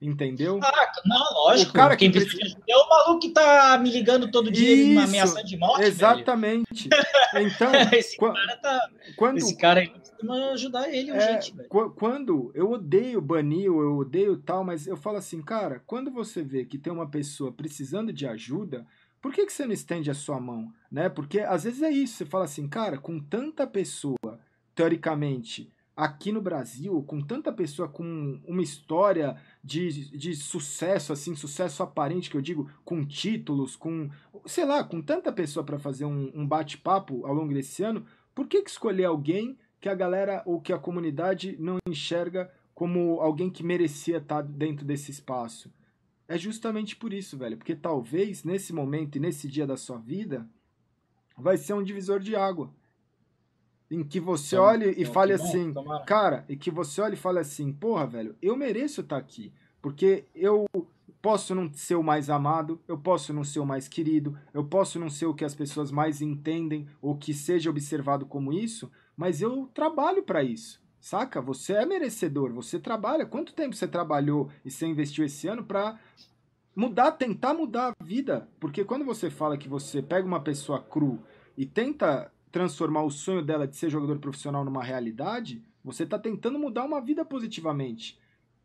Entendeu? 0.02 0.60
Ah, 0.64 0.92
não, 1.06 1.34
lógico. 1.44 1.72
O 1.72 1.74
cara 1.74 1.96
que 1.96 2.06
Quem 2.06 2.12
precisa 2.12 2.58
é 2.68 2.78
o 2.78 2.90
maluco 2.90 3.20
que 3.20 3.30
tá 3.32 3.78
me 3.78 3.92
ligando 3.92 4.32
todo 4.32 4.50
dia 4.50 4.74
Isso, 4.74 4.88
me 4.92 4.98
ameaçando 4.98 5.46
de 5.46 5.58
morte. 5.58 5.84
Exatamente. 5.84 6.88
Velho. 6.88 7.48
Então, 7.48 7.72
esse 7.92 8.18
cara 8.18 8.58
tá. 8.58 8.90
Quando, 9.18 9.38
esse 9.38 9.58
cara 9.58 9.82
aí 9.82 9.92
ajudar 10.54 10.94
ele, 10.94 11.12
é, 11.12 11.34
gente, 11.34 11.56
velho. 11.56 11.70
Quando 11.70 12.52
eu 12.54 12.72
odeio 12.72 13.22
banil, 13.22 13.82
eu 13.82 13.98
odeio 13.98 14.38
tal, 14.38 14.64
mas 14.64 14.88
eu 14.88 14.98
falo 14.98 15.18
assim, 15.18 15.42
cara, 15.42 15.82
quando 15.86 16.12
você 16.12 16.42
vê 16.42 16.66
que 16.66 16.78
tem 16.78 16.92
uma 16.92 17.10
pessoa 17.10 17.52
precisando 17.52 18.12
de 18.12 18.28
ajuda, 18.28 18.86
por 19.22 19.34
que, 19.34 19.46
que 19.46 19.54
você 19.54 19.66
não 19.66 19.74
estende 19.74 20.10
a 20.10 20.14
sua 20.14 20.40
mão? 20.40 20.72
Né? 20.92 21.10
Porque 21.10 21.40
às 21.42 21.64
vezes 21.64 21.82
é 21.82 21.90
isso, 21.90 22.16
você 22.16 22.26
fala 22.26 22.46
assim, 22.46 22.68
cara, 22.68 22.98
com 22.98 23.20
tanta 23.20 23.68
pessoa, 23.68 24.40
teoricamente, 24.74 25.72
aqui 26.00 26.32
no 26.32 26.42
Brasil, 26.42 27.04
com 27.04 27.20
tanta 27.20 27.52
pessoa 27.52 27.90
com 27.90 28.40
uma 28.48 28.62
história 28.62 29.36
de, 29.62 30.10
de 30.18 30.34
sucesso, 30.34 31.12
assim, 31.12 31.36
sucesso 31.36 31.84
aparente, 31.84 32.30
que 32.30 32.38
eu 32.38 32.42
digo, 32.42 32.72
com 32.86 33.06
títulos, 33.06 33.76
com, 33.76 34.10
sei 34.46 34.64
lá, 34.64 34.82
com 34.82 35.02
tanta 35.02 35.30
pessoa 35.30 35.62
para 35.62 35.78
fazer 35.78 36.06
um, 36.06 36.32
um 36.34 36.48
bate-papo 36.48 37.26
ao 37.26 37.34
longo 37.34 37.54
desse 37.54 37.84
ano, 37.84 38.06
por 38.34 38.48
que, 38.48 38.62
que 38.62 38.70
escolher 38.70 39.04
alguém 39.04 39.58
que 39.82 39.90
a 39.90 39.94
galera 39.94 40.42
ou 40.46 40.62
que 40.62 40.72
a 40.72 40.80
comunidade 40.80 41.58
não 41.60 41.80
enxerga 41.86 42.50
como 42.74 43.20
alguém 43.20 43.50
que 43.50 43.62
merecia 43.62 44.20
estar 44.20 44.42
dentro 44.42 44.86
desse 44.86 45.12
espaço? 45.12 45.70
É 46.30 46.38
justamente 46.38 46.96
por 46.96 47.12
isso, 47.12 47.38
velho, 47.38 47.58
porque 47.58 47.76
talvez 47.76 48.46
nesse 48.46 48.72
momento 48.72 49.18
e 49.18 49.20
nesse 49.20 49.50
dia 49.50 49.68
da 49.68 49.76
sua 49.76 49.98
vida 49.98 50.48
vai 51.38 51.58
ser 51.58 51.74
um 51.74 51.84
divisor 51.84 52.22
de 52.22 52.38
água 52.38 52.74
em 53.90 54.03
que 54.03 54.20
você 54.20 54.56
então, 54.56 54.66
olhe 54.66 54.86
e 54.90 55.02
então, 55.02 55.14
fale 55.14 55.34
assim, 55.34 55.72
bom, 55.72 56.03
cara, 56.06 56.45
e 56.48 56.56
que 56.56 56.70
você 56.70 57.02
olhe 57.02 57.16
e 57.16 57.18
fale 57.18 57.40
assim, 57.40 57.72
porra, 57.72 58.06
velho, 58.06 58.36
eu 58.41 58.56
mereço 58.56 59.02
estar 59.02 59.18
aqui, 59.18 59.52
porque 59.82 60.26
eu 60.36 60.66
posso 61.22 61.53
não 61.53 61.72
ser 61.74 61.95
o 61.95 62.03
mais 62.03 62.30
amado, 62.30 62.80
eu 62.88 62.98
posso 62.98 63.34
não 63.34 63.44
ser 63.44 63.60
o 63.60 63.66
mais 63.66 63.88
querido, 63.88 64.38
eu 64.53 64.64
posso 64.64 64.99
não 64.99 65.10
ser 65.10 65.26
o 65.26 65.34
que 65.34 65.44
as 65.44 65.56
pessoas 65.56 65.91
mais 65.91 66.22
entendem 66.22 66.88
ou 67.02 67.16
que 67.16 67.34
seja 67.34 67.70
observado 67.70 68.26
como 68.26 68.53
isso, 68.53 68.91
mas 69.18 69.41
eu 69.41 69.70
trabalho 69.74 70.24
para 70.24 70.44
isso. 70.44 70.82
Saca? 70.99 71.41
Você 71.41 71.74
é 71.74 71.86
merecedor, 71.86 72.52
você 72.52 72.78
trabalha. 72.78 73.26
Quanto 73.26 73.53
tempo 73.53 73.74
você 73.74 73.88
trabalhou 73.88 74.49
e 74.66 74.72
você 74.72 74.86
investiu 74.86 75.26
esse 75.26 75.48
ano 75.48 75.64
para 75.64 75.98
mudar, 76.76 77.14
tentar 77.14 77.53
mudar 77.53 77.94
a 77.99 78.03
vida? 78.03 78.49
Porque 78.60 78.84
quando 78.84 79.06
você 79.06 79.30
fala 79.30 79.57
que 79.57 79.70
você 79.70 80.02
pega 80.02 80.28
uma 80.28 80.41
pessoa 80.41 80.82
cru 80.82 81.20
e 81.57 81.66
tenta 81.66 82.32
transformar 82.52 83.04
o 83.04 83.12
sonho 83.12 83.44
dela 83.44 83.68
de 83.68 83.76
ser 83.76 83.90
jogador 83.90 84.20
profissional 84.20 84.66
numa 84.66 84.84
realidade, 84.84 85.62
você 85.84 86.04
está 86.04 86.18
tentando 86.18 86.60
mudar 86.60 86.84
uma 86.86 87.02
vida 87.02 87.24
positivamente. 87.24 88.18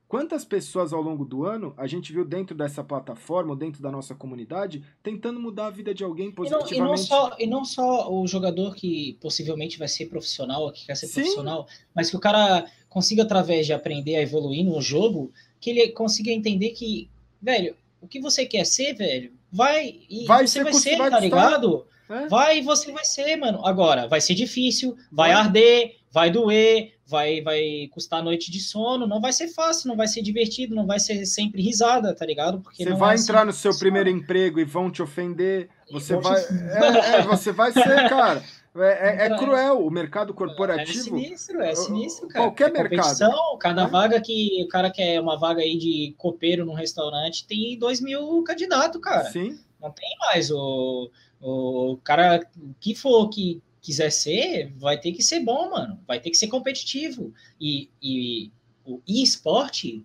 Quantas 0.07 0.45
pessoas 0.45 0.93
ao 0.93 1.01
longo 1.01 1.25
do 1.25 1.45
ano 1.45 1.75
a 1.77 1.87
gente 1.87 2.13
viu 2.13 2.25
dentro 2.25 2.55
dessa 2.55 2.85
plataforma, 2.85 3.51
ou 3.51 3.57
dentro 3.57 3.83
da 3.83 3.91
nossa 3.91 4.15
comunidade, 4.15 4.85
tentando 5.03 5.41
mudar 5.41 5.67
a 5.67 5.71
vida 5.71 5.95
de 5.95 6.05
alguém 6.05 6.31
positivamente? 6.31 6.75
E 6.75 6.79
não, 6.79 6.87
e 6.87 6.91
não, 6.91 6.97
só, 6.97 7.37
e 7.41 7.47
não 7.47 7.65
só 7.65 8.13
o 8.13 8.27
jogador 8.27 8.75
que 8.75 9.19
possivelmente 9.21 9.79
vai 9.79 9.89
ser 9.89 10.07
profissional, 10.07 10.71
que 10.71 10.87
quer 10.87 10.95
ser 10.95 11.07
Sim. 11.07 11.23
profissional, 11.23 11.67
mas 11.95 12.11
que 12.11 12.17
o 12.17 12.21
cara 12.21 12.67
consiga, 12.89 13.23
através 13.23 13.67
de 13.67 13.73
aprender 13.73 14.17
a 14.17 14.23
evoluir 14.23 14.65
no 14.65 14.81
jogo, 14.81 15.33
que 15.61 15.71
ele 15.71 15.89
consiga 15.89 16.31
entender 16.31 16.71
que, 16.71 17.11
velho, 17.41 17.75
o 18.01 18.07
que 18.07 18.21
você 18.21 18.45
quer 18.47 18.65
ser, 18.67 18.95
velho, 18.95 19.33
vai 19.51 20.01
e 20.09 20.27
vai 20.27 20.47
você 20.47 20.63
vai 20.63 20.75
ser, 20.75 20.99
tá 20.99 21.19
ligado? 21.19 21.87
É? 22.09 22.29
Vai 22.29 22.59
e 22.59 22.63
você 22.63 22.93
vai 22.93 23.05
ser, 23.05 23.37
mano. 23.37 23.65
Agora, 23.67 24.07
vai 24.07 24.21
ser 24.21 24.35
difícil, 24.35 24.97
vai, 25.11 25.33
vai 25.33 25.33
arder, 25.33 25.97
vai 26.13 26.31
doer, 26.31 26.95
vai, 27.07 27.41
vai 27.41 27.89
custar 27.93 28.23
noite 28.23 28.51
de 28.51 28.61
sono, 28.61 29.07
não 29.07 29.21
vai 29.21 29.33
ser 29.33 29.49
fácil, 29.49 29.89
não 29.89 29.97
vai 29.97 30.07
ser 30.07 30.23
divertido, 30.23 30.75
não 30.75 30.87
vai 30.87 31.01
ser 31.01 31.25
sempre 31.27 31.63
risada, 31.63 32.15
tá 32.15 32.25
ligado? 32.25 32.61
Porque 32.61 32.85
você 32.85 32.95
vai 32.95 33.17
é 33.17 33.19
entrar 33.19 33.39
assim, 33.39 33.47
no 33.47 33.53
seu 33.53 33.79
primeiro 33.79 34.09
emprego 34.09 34.61
e 34.61 34.65
vão 34.65 34.91
te 34.91 35.03
ofender, 35.03 35.69
você 35.91 36.17
vai. 36.17 36.41
Te... 36.41 36.53
É, 36.53 37.17
é, 37.17 37.23
você 37.23 37.53
vai 37.53 37.73
ser, 37.73 38.09
cara. 38.09 38.43
É, 38.77 39.27
é, 39.27 39.27
é, 39.27 39.37
cruel 39.37 39.87
o 39.87 39.91
mercado 39.91 40.35
corporativo. 40.35 41.17
É 41.17 41.23
sinistro, 41.23 41.63
é 41.63 41.75
sinistro, 41.77 42.27
cara. 42.27 42.47
Qualquer 42.47 42.73
mercado. 42.73 43.59
Cada 43.61 43.83
é. 43.83 43.87
vaga 43.87 44.21
que 44.21 44.65
o 44.65 44.69
cara 44.69 44.91
quer 44.91 45.21
uma 45.21 45.39
vaga 45.39 45.63
aí 45.63 45.79
de 45.79 46.13
copeiro 46.19 46.65
num 46.65 46.75
restaurante 46.75 47.47
tem 47.47 47.79
dois 47.79 48.01
mil 48.01 48.43
candidatos, 48.43 49.01
cara. 49.01 49.31
Sim. 49.31 49.61
Não 49.81 49.93
tem 49.93 50.17
mais. 50.19 50.51
O, 50.51 51.09
o 51.47 51.99
cara 51.99 52.41
que 52.81 52.95
for 52.95 53.29
que 53.29 53.61
quiser 53.83 54.11
ser, 54.11 54.73
vai 54.79 54.99
ter 54.99 55.13
que 55.13 55.23
ser 55.23 55.41
bom, 55.41 55.71
mano. 55.71 56.01
Vai 56.07 56.19
ter 56.19 56.31
que 56.31 56.37
ser 56.39 56.49
competitivo. 56.49 57.35
E, 57.61 57.91
e 58.03 58.51
o 58.85 59.03
e-esporte, 59.07 60.03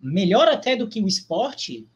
melhor 0.00 0.48
até 0.48 0.74
do 0.74 0.88
que 0.88 1.02
o 1.02 1.06
esporte, 1.06 1.86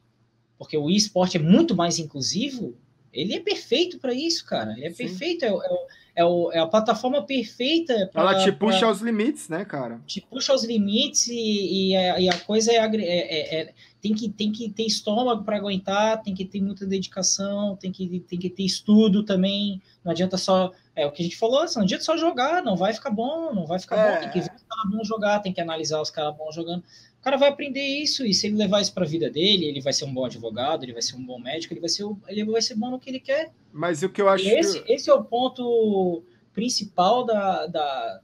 porque 0.59 0.77
o 0.77 0.91
e-esporte 0.91 1.39
é 1.39 1.41
muito 1.41 1.75
mais 1.75 1.99
inclusivo, 1.99 2.77
ele 3.11 3.35
é 3.35 3.41
perfeito 3.41 3.99
para 3.99 4.13
isso, 4.13 4.45
cara. 4.45 4.73
Ele 4.73 4.85
é 4.85 4.91
Sim. 4.91 4.97
perfeito. 4.97 5.45
É, 5.47 5.49
é, 5.49 6.23
é, 6.23 6.23
é, 6.53 6.59
a 6.59 6.67
plataforma 6.67 7.23
perfeita. 7.23 8.11
Pra, 8.13 8.21
Ela 8.21 8.45
te 8.45 8.53
puxa 8.53 8.81
pra, 8.81 8.89
aos 8.89 9.01
limites, 9.01 9.49
né, 9.49 9.65
cara? 9.65 10.03
Te 10.07 10.21
puxa 10.21 10.53
aos 10.53 10.65
limites 10.65 11.29
e, 11.29 11.93
e, 11.93 11.97
a, 11.97 12.21
e 12.21 12.29
a, 12.29 12.39
coisa 12.41 12.73
é, 12.73 12.77
é, 12.77 13.61
é 13.61 13.73
tem 14.07 14.15
que, 14.15 14.29
tem 14.29 14.53
que 14.53 14.71
ter 14.71 14.85
estômago 14.85 15.43
para 15.43 15.57
aguentar, 15.57 16.23
tem 16.23 16.35
que 16.35 16.45
ter 16.45 16.61
muita 16.61 16.87
dedicação, 16.87 17.77
tem 17.77 17.91
que, 17.91 18.21
tem 18.21 18.39
que 18.39 18.49
ter 18.49 18.63
estudo 18.63 19.25
também. 19.25 19.83
Não 20.05 20.13
adianta 20.13 20.37
só. 20.37 20.73
É 20.95 21.05
o 21.05 21.11
que 21.11 21.23
a 21.23 21.25
gente 21.25 21.37
falou, 21.37 21.61
assim, 21.61 21.77
não 21.77 21.85
adianta 21.85 22.05
só 22.05 22.17
jogar, 22.17 22.63
não 22.63 22.77
vai 22.77 22.93
ficar 22.93 23.11
bom, 23.11 23.53
não 23.53 23.67
vai 23.67 23.79
ficar 23.79 23.97
é. 23.97 24.15
bom. 24.15 24.21
Tem 24.21 24.31
que 24.31 24.41
ver 24.41 24.55
os 24.55 24.63
caras 24.63 24.91
bons 24.91 25.09
jogar, 25.09 25.41
tem 25.41 25.53
que 25.53 25.61
analisar 25.61 26.01
os 26.01 26.11
caras 26.11 26.37
bons 26.37 26.55
jogando. 26.55 26.85
O 27.19 27.23
cara 27.23 27.37
vai 27.37 27.49
aprender 27.49 27.85
isso, 27.85 28.25
e 28.25 28.33
se 28.33 28.47
ele 28.47 28.57
levar 28.57 28.81
isso 28.81 28.95
para 28.95 29.05
a 29.05 29.09
vida 29.09 29.29
dele, 29.29 29.65
ele 29.65 29.81
vai 29.81 29.93
ser 29.93 30.05
um 30.05 30.15
bom 30.15 30.25
advogado, 30.25 30.85
ele 30.85 30.93
vai 30.93 31.03
ser 31.03 31.17
um 31.17 31.27
bom 31.27 31.41
médico, 31.41 31.75
ele 31.75 31.81
vai 31.81 31.89
ser, 31.89 32.05
ele 32.29 32.45
vai 32.45 32.63
ser 32.63 32.77
bom 32.77 32.91
no 32.91 33.01
que 33.01 33.11
ele 33.11 33.19
quer. 33.19 33.53
Mas 33.73 34.03
o 34.05 34.09
que 34.09 34.23
eu 34.23 34.29
acho. 34.29 34.47
Esse, 34.49 34.81
que... 34.81 34.93
esse 34.93 35.11
é 35.11 35.15
o 35.15 35.25
ponto 35.25 36.23
principal 36.53 37.27
da, 37.27 37.67
da, 37.67 38.21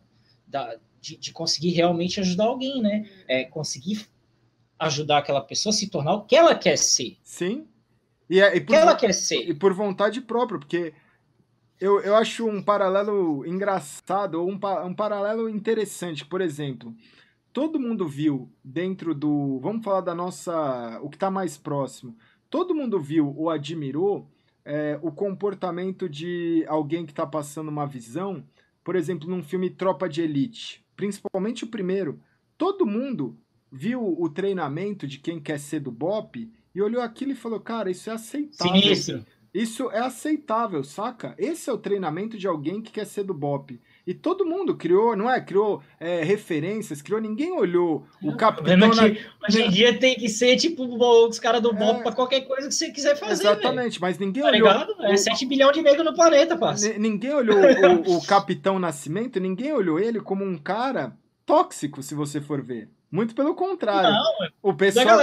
da 0.47 0.77
de, 1.01 1.17
de, 1.17 1.33
conseguir 1.33 1.71
realmente 1.71 2.21
ajudar 2.21 2.45
alguém, 2.45 2.81
né? 2.81 3.11
É 3.27 3.43
conseguir 3.43 4.07
ajudar 4.83 5.19
aquela 5.19 5.41
pessoa 5.41 5.71
a 5.71 5.77
se 5.77 5.89
tornar 5.89 6.15
o 6.15 6.25
que 6.25 6.37
ela 6.37 6.55
quer 6.55 6.77
ser. 6.77 7.17
Sim. 7.23 7.67
E, 8.29 8.41
é, 8.41 8.57
e 8.57 8.61
por, 8.61 8.69
que 8.69 8.75
ela 8.75 8.97
quer 8.97 9.13
ser. 9.13 9.49
E 9.49 9.55
por 9.55 9.73
vontade 9.73 10.21
própria, 10.21 10.59
porque 10.59 10.93
eu, 11.81 12.01
eu 12.01 12.17
acho 12.17 12.47
um 12.47 12.63
paralelo 12.63 13.47
engraçado, 13.47 14.37
ou 14.37 14.49
um, 14.49 14.59
um 14.87 14.95
paralelo 14.95 15.49
interessante. 15.49 16.25
Por 16.25 16.41
exemplo, 16.41 16.95
todo 17.53 17.81
mundo 17.81 18.09
viu 18.09 18.51
dentro 18.65 19.15
do. 19.15 19.59
Vamos 19.61 19.85
falar 19.85 20.01
da 20.01 20.15
nossa. 20.15 20.99
O 21.03 21.09
que 21.09 21.17
está 21.17 21.31
mais 21.31 21.57
próximo. 21.57 22.17
Todo 22.51 22.75
mundo 22.75 23.01
viu 23.01 23.35
ou 23.37 23.51
admirou 23.51 24.29
é, 24.65 24.99
o 25.03 25.11
comportamento 25.11 26.09
de 26.09 26.65
alguém 26.69 27.07
que 27.07 27.13
está 27.13 27.27
passando 27.27 27.69
uma 27.69 27.87
visão, 27.87 28.45
por 28.85 28.95
exemplo, 28.95 29.29
num 29.29 29.43
filme 29.43 29.71
Tropa 29.71 30.09
de 30.09 30.23
Elite, 30.23 30.85
principalmente 30.97 31.65
o 31.65 31.69
primeiro. 31.69 32.21
Todo 32.59 32.87
mundo 32.87 33.39
viu 33.73 34.15
o 34.21 34.29
treinamento 34.29 35.07
de 35.07 35.19
quem 35.19 35.41
quer 35.41 35.59
ser 35.59 35.81
do 35.81 35.91
BOP 35.91 36.51
e 36.75 36.83
olhou 36.83 37.01
aquilo 37.01 37.33
e 37.33 37.37
falou: 37.37 37.59
Cara, 37.59 37.91
isso 37.91 38.11
é 38.11 38.13
aceitável. 38.13 38.81
Sinistro. 38.81 39.25
Isso 39.55 39.91
é 39.91 39.99
aceitável, 39.99 40.83
saca? 40.83 41.35
Esse 41.37 41.69
é 41.69 41.73
o 41.73 41.77
treinamento 41.77 42.39
de 42.39 42.47
alguém 42.47 42.81
que 42.81 42.91
quer 42.91 43.05
ser 43.05 43.23
do 43.23 43.35
BOP. 43.35 43.79
E 44.07 44.15
todo 44.15 44.47
mundo 44.47 44.75
criou, 44.75 45.15
não 45.15 45.31
é? 45.31 45.43
Criou 45.43 45.83
é, 46.01 46.25
referências, 46.25 47.03
criou, 47.03 47.21
ninguém 47.21 47.53
olhou 47.53 48.07
o 48.23 48.35
capitão. 48.35 48.79
Na... 48.79 48.87
Hoje 49.47 49.63
em 49.63 49.69
dia 49.69 49.99
tem 49.99 50.15
que 50.15 50.31
ser 50.31 50.57
tipo 50.57 50.85
os 50.85 51.39
caras 51.39 51.61
do 51.61 51.71
BOP 51.75 52.01
é... 52.01 52.03
para 52.03 52.13
qualquer 52.13 52.41
coisa 52.43 52.67
que 52.67 52.75
você 52.75 52.91
quiser 52.91 53.15
fazer. 53.15 53.43
Exatamente, 53.43 54.01
véio. 54.01 54.01
mas 54.01 54.19
ninguém 54.19 54.43
tá 54.43 54.49
olhou. 54.49 54.69
Ligado? 54.69 55.05
É 55.05 55.17
7 55.19 55.45
bilhões 55.45 55.75
de 55.75 55.83
negros 55.83 56.05
no 56.07 56.15
planeta, 56.15 56.57
parça. 56.57 56.99
Ninguém 56.99 57.35
olhou 57.35 57.59
o, 58.07 58.17
o 58.17 58.27
Capitão 58.27 58.79
Nascimento, 58.79 59.39
ninguém 59.39 59.71
olhou 59.75 60.01
ele 60.01 60.19
como 60.19 60.43
um 60.43 60.57
cara 60.57 61.15
tóxico, 61.45 62.03
se 62.03 62.15
você 62.15 62.41
for 62.41 62.63
ver. 62.63 62.89
Muito 63.13 63.35
pelo 63.35 63.55
contrário. 63.55 64.11
Não, 64.11 64.49
o 64.63 64.73
pessoal, 64.73 65.21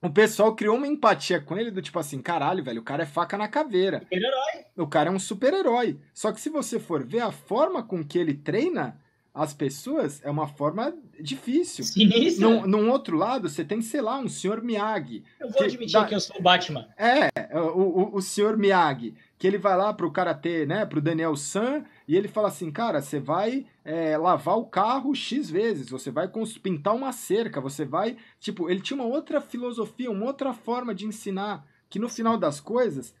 o 0.00 0.08
pessoal 0.08 0.54
criou 0.54 0.76
uma 0.76 0.86
empatia 0.86 1.40
com 1.40 1.58
ele 1.58 1.72
do 1.72 1.82
tipo 1.82 1.98
assim, 1.98 2.22
caralho, 2.22 2.62
velho, 2.62 2.80
o 2.80 2.84
cara 2.84 3.02
é 3.02 3.06
faca 3.06 3.36
na 3.36 3.48
caveira. 3.48 3.98
Super-herói. 3.98 4.64
O 4.76 4.86
cara 4.86 5.10
é 5.10 5.12
um 5.12 5.18
super-herói. 5.18 5.98
Só 6.14 6.30
que 6.30 6.40
se 6.40 6.48
você 6.48 6.78
for 6.78 7.04
ver 7.04 7.20
a 7.20 7.32
forma 7.32 7.82
com 7.82 8.04
que 8.04 8.16
ele 8.16 8.34
treina 8.34 8.96
as 9.34 9.54
pessoas, 9.54 10.20
é 10.22 10.30
uma 10.30 10.46
forma 10.46 10.94
difícil. 11.18 11.84
Sinistra. 11.84 12.46
Num, 12.46 12.66
num 12.66 12.90
outro 12.90 13.16
lado, 13.16 13.48
você 13.48 13.64
tem, 13.64 13.80
sei 13.80 14.00
lá, 14.00 14.18
um 14.18 14.28
senhor 14.28 14.62
Miyagi. 14.62 15.24
Eu 15.40 15.48
vou 15.48 15.56
que 15.56 15.64
admitir 15.64 15.94
dá... 15.94 16.04
que 16.04 16.14
eu 16.14 16.20
sou 16.20 16.36
o 16.38 16.42
Batman. 16.42 16.86
É, 16.96 17.30
o, 17.58 17.80
o, 17.80 18.16
o 18.16 18.22
senhor 18.22 18.56
Miyagi, 18.56 19.14
que 19.38 19.46
ele 19.46 19.58
vai 19.58 19.76
lá 19.76 19.92
pro 19.92 20.10
karatê, 20.12 20.66
né, 20.66 20.84
pro 20.84 21.00
Daniel 21.00 21.34
San, 21.34 21.82
e 22.06 22.16
ele 22.16 22.28
fala 22.28 22.48
assim, 22.48 22.70
cara, 22.70 23.00
você 23.00 23.20
vai 23.20 23.66
é, 23.84 24.16
lavar 24.16 24.56
o 24.58 24.66
carro 24.66 25.14
X 25.14 25.50
vezes, 25.50 25.88
você 25.88 26.10
vai 26.10 26.30
pintar 26.62 26.94
uma 26.94 27.12
cerca, 27.12 27.60
você 27.60 27.84
vai. 27.84 28.16
Tipo, 28.40 28.68
ele 28.68 28.80
tinha 28.80 29.00
uma 29.00 29.06
outra 29.06 29.40
filosofia, 29.40 30.10
uma 30.10 30.26
outra 30.26 30.52
forma 30.52 30.94
de 30.94 31.06
ensinar, 31.06 31.66
que 31.88 31.98
no 31.98 32.08
final 32.08 32.36
das 32.36 32.60
coisas, 32.60 33.14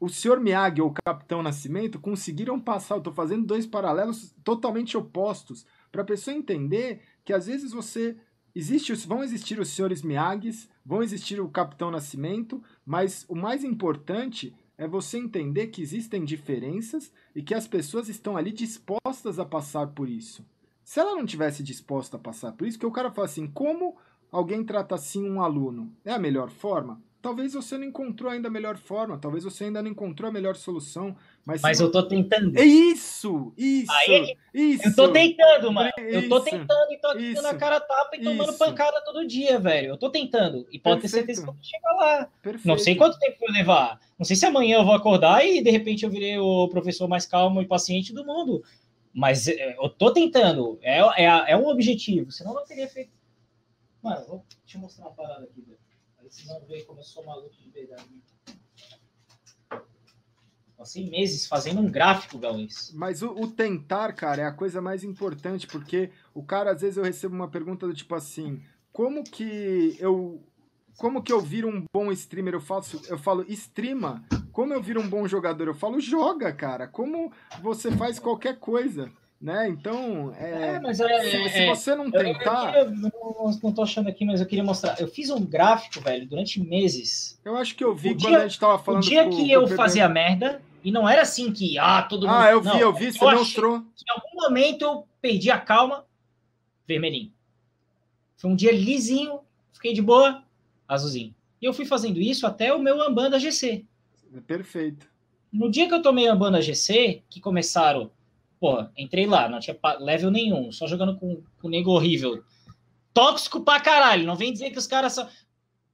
o 0.00 0.08
Sr. 0.08 0.40
Miyagi 0.40 0.80
ou 0.80 0.88
o 0.90 0.94
Capitão 1.04 1.42
Nascimento 1.42 2.00
conseguiram 2.00 2.58
passar. 2.58 2.96
Eu 2.96 3.02
tô 3.02 3.12
fazendo 3.12 3.46
dois 3.46 3.66
paralelos 3.66 4.34
totalmente 4.42 4.96
opostos, 4.96 5.66
para 5.90 6.02
a 6.02 6.06
pessoa 6.06 6.36
entender 6.36 7.02
que 7.24 7.32
às 7.32 7.46
vezes 7.46 7.72
você. 7.72 8.16
Existe, 8.54 8.92
vão 9.06 9.24
existir 9.24 9.58
os 9.58 9.68
senhores 9.68 10.02
Miyagis, 10.02 10.68
vão 10.84 11.02
existir 11.02 11.40
o 11.40 11.48
Capitão 11.48 11.90
Nascimento, 11.90 12.62
mas 12.84 13.24
o 13.26 13.34
mais 13.34 13.64
importante 13.64 14.54
é 14.76 14.86
você 14.86 15.18
entender 15.18 15.68
que 15.68 15.82
existem 15.82 16.24
diferenças 16.24 17.12
e 17.34 17.42
que 17.42 17.54
as 17.54 17.66
pessoas 17.66 18.08
estão 18.08 18.36
ali 18.36 18.52
dispostas 18.52 19.38
a 19.38 19.44
passar 19.44 19.88
por 19.88 20.08
isso. 20.08 20.44
Se 20.84 20.98
ela 21.00 21.14
não 21.14 21.24
tivesse 21.24 21.62
disposta 21.62 22.16
a 22.16 22.20
passar 22.20 22.52
por 22.52 22.66
isso, 22.66 22.78
que 22.78 22.86
o 22.86 22.92
cara 22.92 23.10
fala 23.10 23.26
assim, 23.26 23.46
como 23.46 23.96
alguém 24.30 24.64
trata 24.64 24.94
assim 24.94 25.28
um 25.28 25.40
aluno? 25.40 25.94
É 26.04 26.12
a 26.12 26.18
melhor 26.18 26.50
forma? 26.50 27.00
Talvez 27.22 27.54
você 27.54 27.78
não 27.78 27.84
encontrou 27.84 28.30
ainda 28.30 28.48
a 28.48 28.50
melhor 28.50 28.76
forma, 28.76 29.16
talvez 29.16 29.44
você 29.44 29.64
ainda 29.64 29.80
não 29.80 29.88
encontrou 29.88 30.28
a 30.28 30.32
melhor 30.32 30.56
solução, 30.56 31.16
mas... 31.46 31.62
Mas 31.62 31.78
eu 31.78 31.90
tô 31.90 32.02
tentando. 32.02 32.58
É 32.58 32.64
isso, 32.64 33.52
isso, 33.56 33.92
Aí, 33.92 34.36
isso. 34.52 34.88
Eu 34.88 34.96
tô 34.96 35.12
tentando, 35.12 35.72
mano. 35.72 35.90
Isso, 35.96 36.08
eu 36.08 36.28
tô 36.28 36.40
tentando 36.40 36.92
e 36.92 36.98
tô 36.98 37.08
aqui 37.08 37.32
na 37.34 37.54
cara 37.54 37.80
tapa 37.80 38.16
e 38.16 38.22
tomando 38.22 38.50
isso. 38.50 38.58
pancada 38.58 39.00
todo 39.04 39.26
dia, 39.26 39.58
velho. 39.60 39.90
Eu 39.90 39.96
tô 39.96 40.10
tentando. 40.10 40.66
E 40.70 40.78
pode 40.78 41.00
Perfeito. 41.00 41.00
ter 41.00 41.08
certeza 41.08 41.42
que 41.42 41.48
eu 41.48 41.54
vou 41.54 41.62
chegar 41.62 41.92
lá. 41.92 42.28
Perfeito. 42.42 42.68
Não 42.68 42.76
sei 42.76 42.96
quanto 42.96 43.18
tempo 43.18 43.38
vai 43.40 43.52
levar. 43.52 44.00
Não 44.18 44.24
sei 44.24 44.34
se 44.34 44.44
amanhã 44.44 44.78
eu 44.78 44.84
vou 44.84 44.94
acordar 44.94 45.46
e 45.46 45.62
de 45.62 45.70
repente 45.70 46.04
eu 46.04 46.10
virei 46.10 46.36
o 46.38 46.68
professor 46.68 47.08
mais 47.08 47.24
calmo 47.24 47.62
e 47.62 47.66
paciente 47.66 48.12
do 48.12 48.26
mundo. 48.26 48.64
Mas 49.14 49.46
é, 49.46 49.76
eu 49.76 49.88
tô 49.88 50.12
tentando. 50.12 50.78
É, 50.82 50.98
é, 51.22 51.52
é 51.52 51.56
um 51.56 51.68
objetivo. 51.68 52.32
Senão 52.32 52.50
eu 52.50 52.56
não 52.56 52.66
teria 52.66 52.88
feito. 52.88 53.12
Mano, 54.02 54.26
vou, 54.26 54.44
deixa 54.64 54.76
eu 54.76 54.80
mostrar 54.80 55.04
uma 55.04 55.12
parada 55.12 55.44
aqui, 55.44 55.60
velho. 55.60 55.81
Vão 56.46 56.64
ver 56.66 56.84
como 56.84 57.00
eu 57.00 57.04
sou 57.04 57.24
maluco 57.24 57.54
de 57.56 57.70
verdade. 57.70 58.22
Passei 60.76 61.08
meses 61.08 61.46
fazendo 61.46 61.80
um 61.80 61.88
gráfico, 61.88 62.38
Gaules. 62.38 62.90
Mas 62.94 63.22
o, 63.22 63.30
o, 63.30 63.46
tentar, 63.46 64.12
cara, 64.14 64.42
é 64.42 64.46
a 64.46 64.52
coisa 64.52 64.80
mais 64.80 65.04
importante, 65.04 65.66
porque 65.66 66.10
o 66.34 66.42
cara, 66.42 66.72
às 66.72 66.80
vezes, 66.80 66.96
eu 66.96 67.04
recebo 67.04 67.34
uma 67.34 67.48
pergunta 67.48 67.86
do 67.86 67.94
tipo 67.94 68.14
assim: 68.14 68.60
como 68.92 69.22
que 69.22 69.96
eu. 70.00 70.42
Como 70.96 71.22
que 71.22 71.32
eu 71.32 71.40
viro 71.40 71.68
um 71.68 71.84
bom 71.92 72.12
streamer? 72.12 72.54
Eu 72.54 72.60
faço, 72.60 73.00
eu 73.08 73.18
falo, 73.18 73.44
streama. 73.48 74.24
Como 74.50 74.74
eu 74.74 74.82
viro 74.82 75.00
um 75.00 75.08
bom 75.08 75.26
jogador? 75.26 75.68
Eu 75.68 75.74
falo, 75.74 76.00
joga, 76.00 76.52
cara. 76.52 76.86
Como 76.86 77.32
você 77.62 77.90
faz 77.92 78.18
qualquer 78.18 78.58
coisa 78.58 79.10
né? 79.42 79.68
Então, 79.68 80.32
é, 80.38 80.74
é, 80.74 80.80
mas 80.80 81.00
é, 81.00 81.20
se, 81.20 81.48
se, 81.50 81.58
é, 81.58 81.68
você 81.68 81.96
não 81.96 82.08
tentar. 82.08 82.76
Eu, 82.76 82.84
eu, 82.84 82.90
não, 82.92 83.58
não 83.60 83.72
tô 83.72 83.82
achando 83.82 84.08
aqui, 84.08 84.24
mas 84.24 84.40
eu 84.40 84.46
queria 84.46 84.62
mostrar. 84.62 85.00
Eu 85.00 85.08
fiz 85.08 85.30
um 85.30 85.44
gráfico, 85.44 86.00
velho, 86.00 86.28
durante 86.28 86.60
meses. 86.62 87.40
Eu 87.44 87.56
acho 87.56 87.74
que 87.74 87.82
eu 87.82 87.92
vi 87.92 88.10
o 88.10 88.14
quando 88.14 88.28
dia, 88.28 88.38
a 88.38 88.46
gente 88.46 88.60
tava 88.60 88.78
falando. 88.78 89.02
O 89.02 89.06
dia 89.06 89.28
que 89.28 89.50
eu 89.50 89.66
fazia 89.66 90.08
merda, 90.08 90.62
e 90.84 90.92
não 90.92 91.08
era 91.08 91.22
assim 91.22 91.52
que, 91.52 91.76
ah, 91.76 92.02
todo 92.02 92.28
mundo. 92.28 92.36
Ah, 92.36 92.52
eu 92.52 92.60
vi, 92.60 92.68
não, 92.68 92.78
eu 92.78 92.92
vi, 92.92 93.10
você 93.10 93.24
eu 93.24 93.32
mostrou. 93.32 93.78
Em 93.78 94.10
algum 94.10 94.42
momento 94.42 94.82
eu 94.82 95.08
perdi 95.20 95.50
a 95.50 95.58
calma, 95.58 96.06
vermelhinho. 96.86 97.32
Foi 98.36 98.48
um 98.48 98.56
dia 98.56 98.70
lisinho, 98.70 99.40
fiquei 99.72 99.92
de 99.92 100.00
boa, 100.00 100.44
azulzinho. 100.86 101.34
E 101.60 101.64
eu 101.64 101.74
fui 101.74 101.84
fazendo 101.84 102.20
isso 102.20 102.46
até 102.46 102.72
o 102.72 102.78
meu 102.78 103.02
Ambanda 103.02 103.40
GC. 103.40 103.84
Perfeito. 104.46 105.10
No 105.52 105.68
dia 105.68 105.88
que 105.88 105.94
eu 105.94 106.02
tomei 106.02 106.28
Ambanda 106.28 106.62
GC, 106.62 107.22
que 107.28 107.40
começaram 107.40 108.10
Pô, 108.62 108.86
entrei 108.96 109.26
lá, 109.26 109.48
não 109.48 109.58
tinha 109.58 109.76
level 109.98 110.30
nenhum, 110.30 110.70
só 110.70 110.86
jogando 110.86 111.18
com, 111.18 111.42
com 111.60 111.68
nego 111.68 111.90
horrível. 111.90 112.44
Tóxico 113.12 113.64
pra 113.64 113.80
caralho, 113.80 114.24
não 114.24 114.36
vem 114.36 114.52
dizer 114.52 114.70
que 114.70 114.78
os 114.78 114.86
caras 114.86 115.14
são. 115.14 115.28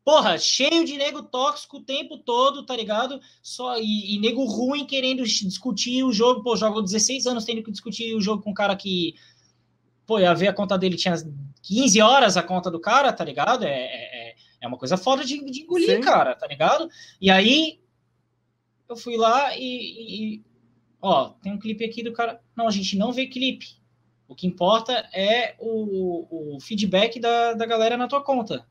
Porra, 0.04 0.36
cheio 0.36 0.84
de 0.84 0.98
nego 0.98 1.22
tóxico 1.22 1.78
o 1.78 1.82
tempo 1.82 2.18
todo, 2.18 2.66
tá 2.66 2.76
ligado? 2.76 3.22
Só 3.42 3.78
e, 3.78 4.14
e, 4.14 4.20
nego 4.20 4.44
ruim 4.44 4.84
querendo 4.84 5.24
discutir 5.24 6.04
o 6.04 6.12
jogo. 6.12 6.42
Pô, 6.42 6.56
jogo 6.56 6.82
16 6.82 7.26
anos 7.26 7.46
tendo 7.46 7.62
que 7.62 7.72
discutir 7.72 8.14
o 8.14 8.20
jogo 8.20 8.42
com 8.42 8.50
um 8.50 8.54
cara 8.54 8.76
que. 8.76 9.14
Pô, 10.06 10.18
ia 10.18 10.34
ver 10.34 10.48
a 10.48 10.52
conta 10.52 10.76
dele 10.76 10.96
tinha 10.96 11.14
15 11.62 12.02
horas 12.02 12.36
a 12.36 12.42
conta 12.42 12.70
do 12.70 12.78
cara, 12.78 13.14
tá 13.14 13.24
ligado? 13.24 13.64
É, 13.64 13.70
é, 13.70 14.34
é 14.60 14.68
uma 14.68 14.76
coisa 14.76 14.98
foda 14.98 15.24
de, 15.24 15.42
de 15.42 15.62
engolir, 15.62 15.96
Sim. 15.96 16.02
cara, 16.02 16.34
tá 16.34 16.46
ligado? 16.46 16.86
E 17.18 17.30
aí 17.30 17.80
eu 18.86 18.96
fui 18.96 19.16
lá 19.16 19.56
e, 19.56 20.36
e, 20.36 20.44
Ó, 21.00 21.30
tem 21.42 21.52
um 21.52 21.58
clipe 21.58 21.84
aqui 21.84 22.02
do 22.02 22.12
cara. 22.12 22.40
Não, 22.56 22.66
a 22.66 22.70
gente 22.70 22.96
não 22.96 23.12
vê 23.12 23.26
clipe. 23.26 23.78
O 24.26 24.34
que 24.34 24.46
importa 24.46 24.92
é 25.12 25.54
o, 25.58 26.56
o 26.56 26.60
feedback 26.60 27.18
da, 27.18 27.54
da 27.54 27.64
galera 27.64 27.96
na 27.96 28.08
tua 28.08 28.22
conta. 28.22 28.66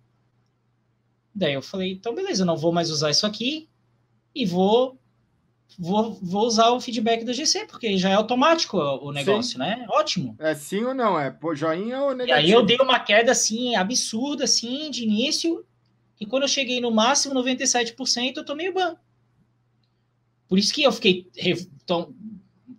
Daí 1.33 1.53
eu 1.53 1.61
falei, 1.61 1.93
então 1.93 2.13
beleza, 2.13 2.43
eu 2.43 2.45
não 2.45 2.57
vou 2.57 2.71
mais 2.71 2.89
usar 2.89 3.09
isso 3.09 3.25
aqui 3.25 3.69
e 4.33 4.45
vou 4.45 4.99
vou, 5.77 6.13
vou 6.21 6.45
usar 6.45 6.69
o 6.69 6.79
feedback 6.79 7.23
da 7.23 7.33
GC, 7.33 7.65
porque 7.65 7.97
já 7.97 8.09
é 8.09 8.13
automático 8.13 8.77
o 8.77 9.11
negócio, 9.11 9.53
sim. 9.53 9.59
né? 9.59 9.85
Ótimo. 9.89 10.35
É 10.39 10.53
sim 10.53 10.83
ou 10.83 10.93
não? 10.93 11.19
É 11.19 11.35
joinha 11.55 12.01
ou 12.01 12.13
negativo? 12.13 12.39
E 12.39 12.45
aí 12.45 12.51
eu 12.51 12.63
dei 12.63 12.77
uma 12.77 12.99
queda 12.99 13.31
assim, 13.31 13.75
absurda, 13.75 14.43
assim, 14.43 14.89
de 14.89 15.03
início, 15.03 15.65
e 16.19 16.25
quando 16.25 16.43
eu 16.43 16.49
cheguei 16.49 16.81
no 16.81 16.91
máximo, 16.91 17.35
97%, 17.35 18.37
eu 18.37 18.45
tomei 18.45 18.69
o 18.69 18.73
ban. 18.73 18.95
Por 20.47 20.57
isso 20.57 20.73
que 20.73 20.83
eu 20.83 20.91
fiquei. 20.91 21.27
Então, 21.83 22.13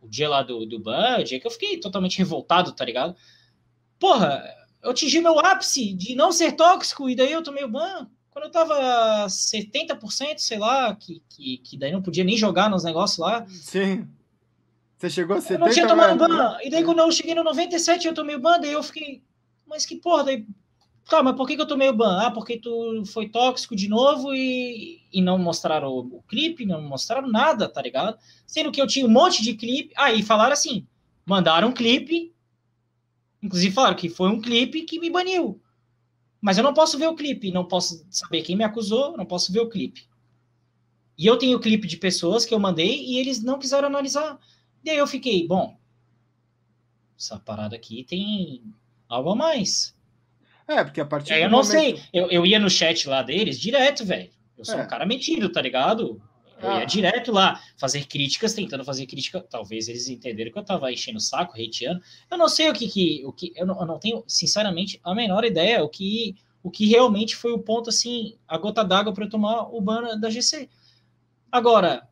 o 0.01 0.09
dia 0.09 0.29
lá 0.29 0.43
do, 0.43 0.65
do 0.65 0.79
ban, 0.79 1.19
o 1.19 1.25
dia 1.25 1.39
que 1.39 1.47
eu 1.47 1.51
fiquei 1.51 1.79
totalmente 1.79 2.19
revoltado, 2.19 2.73
tá 2.73 2.85
ligado? 2.85 3.15
Porra, 3.99 4.43
eu 4.83 4.91
atingi 4.91 5.21
meu 5.21 5.39
ápice 5.39 5.93
de 5.93 6.15
não 6.15 6.33
ser 6.33 6.53
tóxico 6.53 7.09
e 7.09 7.17
daí 7.17 7.33
eu 7.33 7.43
tomei 7.43 7.65
o 7.65 7.69
ban. 7.69 8.09
Quando 8.31 8.47
eu 8.47 8.51
tava 8.51 9.27
70%, 9.27 10.39
sei 10.39 10.59
lá, 10.59 10.95
que, 10.95 11.23
que, 11.29 11.59
que 11.59 11.77
daí 11.77 11.93
não 11.93 12.03
podia 12.03 12.25
nem 12.25 12.37
jogar 12.37 12.71
nos 12.71 12.85
negócios 12.85 13.19
lá. 13.19 13.45
Sim. 13.49 14.09
Você 14.97 15.11
chegou 15.11 15.37
a 15.37 15.41
70%. 15.41 15.51
Eu 15.51 15.59
não 15.59 15.71
tinha 15.71 15.87
tomado 15.87 16.19
ban. 16.19 16.59
E 16.63 16.71
daí 16.71 16.85
quando 16.85 17.01
eu 17.01 17.13
cheguei 17.13 17.35
no 17.35 17.45
97, 17.45 18.07
eu 18.07 18.15
tomei 18.15 18.37
o 18.37 18.41
ban, 18.41 18.61
daí 18.61 18.73
eu 18.73 18.83
fiquei. 18.83 19.23
Mas 19.67 19.85
que 19.85 19.97
porra, 19.97 20.25
daí 20.25 20.47
Tá, 21.09 21.23
mas 21.23 21.35
por 21.35 21.49
que, 21.49 21.57
que 21.57 21.63
eu 21.63 21.67
tomei 21.67 21.89
o 21.89 21.97
ban? 21.97 22.21
Ah, 22.21 22.31
porque 22.31 22.59
tu 22.59 23.03
foi 23.07 23.31
tóxico 23.31 23.75
de 23.75 23.89
novo 23.89 24.35
e, 24.35 24.98
e 25.13 25.23
não 25.23 25.39
mostraram 25.39 25.89
o, 25.89 26.01
o 26.19 26.23
clipe, 26.23 26.67
não 26.67 26.83
mostraram 26.83 27.29
nada, 27.29 27.69
tá 27.69 27.81
ligado? 27.83 28.19
Sendo 28.47 28.71
que 28.71 28.81
eu 28.81 28.87
tinha 28.87 29.07
um 29.07 29.11
monte 29.11 29.43
de 29.43 29.55
clipe. 29.55 29.93
Aí 29.97 30.21
ah, 30.21 30.25
falaram 30.25 30.53
assim: 30.53 30.87
mandaram 31.25 31.69
um 31.69 31.73
clipe, 31.73 32.35
inclusive 33.43 33.75
falaram 33.75 33.97
que 33.97 34.09
foi 34.09 34.31
um 34.31 34.41
clipe 34.41 34.83
que 34.83 34.99
me 34.99 35.11
baniu. 35.11 35.61
Mas 36.41 36.57
eu 36.57 36.65
não 36.65 36.73
posso 36.73 36.99
ver 36.99 37.09
o 37.09 37.17
clipe, 37.17 37.51
não 37.51 37.65
posso 37.65 38.07
saber 38.11 38.43
quem 38.43 38.57
me 38.57 38.65
acusou, 38.65 39.17
não 39.17 39.27
posso 39.27 39.53
ver 39.53 39.61
o 39.61 39.69
clipe. 39.69 40.09
E 41.17 41.27
eu 41.27 41.37
tenho 41.37 41.59
clipe 41.59 41.89
de 41.89 41.97
pessoas 41.97 42.45
que 42.45 42.55
eu 42.55 42.61
mandei 42.61 43.05
e 43.05 43.19
eles 43.19 43.43
não 43.43 43.59
quiseram 43.59 43.89
analisar. 43.89 44.39
E 44.85 44.91
aí 44.91 44.97
eu 44.97 45.07
fiquei, 45.07 45.47
bom, 45.49 45.77
essa 47.19 47.41
parada 47.41 47.75
aqui 47.75 48.05
tem 48.05 48.63
algo 49.09 49.31
a 49.31 49.35
mais. 49.35 49.97
É, 50.69 50.85
porque 50.85 51.01
a 51.01 51.07
partir 51.07 51.33
é, 51.33 51.45
Eu 51.45 51.51
não 51.51 51.63
momento... 51.63 51.71
sei, 51.71 52.01
eu, 52.13 52.31
eu 52.31 52.47
ia 52.47 52.61
no 52.61 52.71
chat 52.71 53.09
lá 53.09 53.23
deles 53.23 53.59
direto, 53.59 54.05
velho. 54.05 54.31
Eu 54.59 54.65
sou 54.65 54.75
é. 54.75 54.83
um 54.83 54.89
cara 54.89 55.07
metido, 55.07 55.51
tá 55.51 55.63
ligado? 55.63 56.21
Eu 56.61 56.71
ah. 56.71 56.81
ia 56.81 56.85
direto 56.85 57.31
lá 57.31 57.61
fazer 57.77 58.07
críticas, 58.07 58.53
tentando 58.53 58.85
fazer 58.85 59.07
crítica. 59.07 59.41
Talvez 59.41 59.89
eles 59.89 60.09
entenderam 60.09 60.51
que 60.51 60.59
eu 60.59 60.65
tava 60.65 60.93
enchendo 60.93 61.19
o 61.19 61.21
saco, 61.21 61.55
hateando. 61.55 62.01
Eu 62.31 62.37
não 62.37 62.49
sei 62.49 62.69
o 62.69 62.75
que 62.75 62.89
que. 62.89 63.23
O 63.25 63.33
que 63.33 63.53
eu, 63.55 63.65
não, 63.65 63.81
eu 63.81 63.87
não 63.87 63.99
tenho, 63.99 64.25
sinceramente, 64.27 65.01
a 65.05 65.15
menor 65.15 65.45
ideia 65.45 65.83
o 65.83 65.89
que, 65.89 66.35
o 66.63 66.71
que 66.71 66.87
realmente 66.87 67.37
foi 67.37 67.53
o 67.53 67.61
ponto, 67.61 67.89
assim, 67.89 68.37
a 68.47 68.59
gota 68.59 68.85
d'água 68.85 69.13
para 69.13 69.25
eu 69.25 69.31
tomar 69.31 69.73
o 69.73 69.81
ban 69.81 70.19
da 70.19 70.29
GC. 70.29 70.69
Agora, 71.51 72.09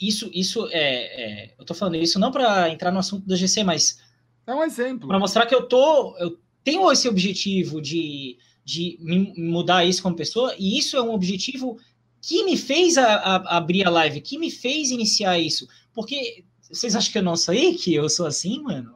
isso, 0.00 0.30
isso 0.32 0.68
é, 0.70 1.48
é, 1.50 1.54
Eu 1.58 1.64
tô 1.64 1.74
falando 1.74 1.96
isso 1.96 2.18
não 2.18 2.30
para 2.30 2.70
entrar 2.70 2.90
no 2.90 3.00
assunto 3.00 3.26
da 3.26 3.36
GC, 3.36 3.64
mas. 3.64 3.98
É 4.46 4.54
um 4.54 4.62
exemplo. 4.62 5.06
Para 5.06 5.18
mostrar 5.18 5.44
que 5.44 5.54
eu 5.54 5.68
tô. 5.68 6.16
Eu 6.16 6.38
tenho 6.64 6.90
esse 6.90 7.08
objetivo 7.08 7.82
de, 7.82 8.38
de 8.68 8.98
mudar 9.38 9.86
isso 9.86 10.02
como 10.02 10.14
pessoa, 10.14 10.54
e 10.58 10.78
isso 10.78 10.94
é 10.94 11.02
um 11.02 11.14
objetivo 11.14 11.78
que 12.20 12.44
me 12.44 12.54
fez 12.54 12.98
a, 12.98 13.14
a, 13.14 13.56
abrir 13.56 13.86
a 13.86 13.90
live, 13.90 14.20
que 14.20 14.36
me 14.36 14.50
fez 14.50 14.90
iniciar 14.90 15.38
isso. 15.38 15.66
Porque 15.94 16.44
vocês 16.70 16.94
acham 16.94 17.10
que 17.10 17.16
eu 17.16 17.22
não 17.22 17.34
sei 17.34 17.74
que 17.74 17.94
eu 17.94 18.10
sou 18.10 18.26
assim, 18.26 18.62
mano? 18.62 18.94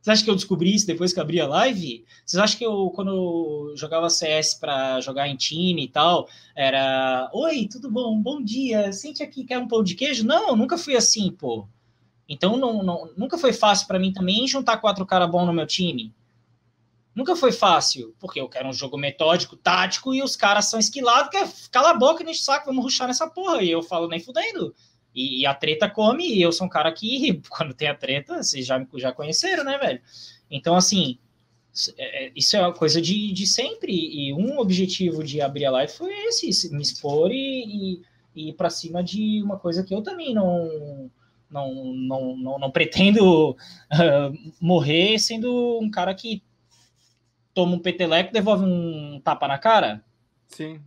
Vocês 0.00 0.14
acham 0.14 0.24
que 0.24 0.30
eu 0.30 0.36
descobri 0.36 0.72
isso 0.72 0.86
depois 0.86 1.12
que 1.12 1.18
abri 1.18 1.40
a 1.40 1.48
live? 1.48 2.04
Vocês 2.24 2.40
acham 2.40 2.58
que 2.58 2.64
eu, 2.64 2.92
quando 2.94 3.10
eu 3.10 3.76
jogava 3.76 4.08
CS 4.08 4.54
para 4.54 5.00
jogar 5.00 5.26
em 5.26 5.34
time 5.34 5.86
e 5.86 5.88
tal, 5.88 6.28
era 6.54 7.28
Oi, 7.34 7.66
tudo 7.68 7.90
bom? 7.90 8.22
Bom 8.22 8.40
dia, 8.40 8.92
sente 8.92 9.20
aqui, 9.20 9.42
quer 9.42 9.58
um 9.58 9.66
pão 9.66 9.82
de 9.82 9.96
queijo? 9.96 10.24
Não, 10.24 10.54
nunca 10.54 10.78
fui 10.78 10.94
assim, 10.94 11.32
pô. 11.32 11.66
Então 12.28 12.56
não, 12.56 12.84
não 12.84 13.10
nunca 13.16 13.36
foi 13.36 13.52
fácil 13.52 13.88
para 13.88 13.98
mim 13.98 14.12
também 14.12 14.46
juntar 14.46 14.76
quatro 14.76 15.04
caras 15.04 15.28
bons 15.28 15.44
no 15.44 15.52
meu 15.52 15.66
time. 15.66 16.14
Nunca 17.18 17.34
foi 17.34 17.50
fácil, 17.50 18.14
porque 18.20 18.40
eu 18.40 18.48
quero 18.48 18.68
um 18.68 18.72
jogo 18.72 18.96
metódico, 18.96 19.56
tático, 19.56 20.14
e 20.14 20.22
os 20.22 20.36
caras 20.36 20.66
são 20.66 20.78
esquilados, 20.78 21.30
que 21.30 21.36
é 21.36 21.48
cala 21.68 21.90
a 21.90 21.94
boca 21.94 22.22
e 22.22 22.32
saco, 22.32 22.66
vamos 22.66 22.84
ruxar 22.84 23.08
nessa 23.08 23.28
porra. 23.28 23.60
E 23.60 23.68
eu 23.68 23.82
falo 23.82 24.06
nem 24.06 24.20
fudendo. 24.20 24.72
E, 25.12 25.40
e, 25.40 25.44
a 25.46 25.52
treta 25.52 25.90
come, 25.90 26.24
e 26.32 26.40
eu 26.40 26.52
sou 26.52 26.68
um 26.68 26.70
cara 26.70 26.92
que, 26.92 27.42
quando 27.50 27.74
tem 27.74 27.88
a 27.88 27.94
treta, 27.96 28.40
vocês 28.40 28.64
já, 28.64 28.86
já 28.98 29.10
conheceram, 29.10 29.64
né, 29.64 29.76
velho? 29.78 30.00
Então, 30.48 30.76
assim, 30.76 31.18
é, 31.96 32.26
é, 32.26 32.32
isso 32.36 32.56
é 32.56 32.60
uma 32.60 32.72
coisa 32.72 33.02
de, 33.02 33.32
de 33.32 33.48
sempre. 33.48 33.92
E 33.92 34.32
um 34.32 34.60
objetivo 34.60 35.24
de 35.24 35.40
abrir 35.40 35.64
a 35.64 35.72
live 35.72 35.92
foi 35.92 36.12
esse: 36.28 36.72
me 36.72 36.82
expor 36.82 37.32
e, 37.32 38.00
e, 38.36 38.50
ir 38.50 38.52
para 38.52 38.70
cima 38.70 39.02
de 39.02 39.42
uma 39.42 39.58
coisa 39.58 39.82
que 39.82 39.92
eu 39.92 40.02
também 40.02 40.32
não. 40.32 41.10
Não, 41.50 41.72
não, 41.94 42.36
não, 42.36 42.58
não 42.58 42.70
pretendo 42.70 43.52
uh, 43.52 44.52
morrer 44.60 45.18
sendo 45.18 45.78
um 45.80 45.90
cara 45.90 46.14
que 46.14 46.42
toma 47.58 47.74
um 47.74 47.80
peteleco, 47.80 48.32
devolve 48.32 48.64
um 48.64 49.20
tapa 49.24 49.48
na 49.48 49.58
cara? 49.58 50.04
Sim. 50.46 50.80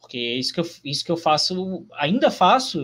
Porque 0.00 0.18
é 0.18 0.34
isso 0.34 0.52
que 0.52 0.58
eu, 0.58 0.68
isso 0.84 1.04
que 1.04 1.12
eu 1.12 1.16
faço, 1.16 1.86
ainda 1.94 2.28
faço 2.28 2.80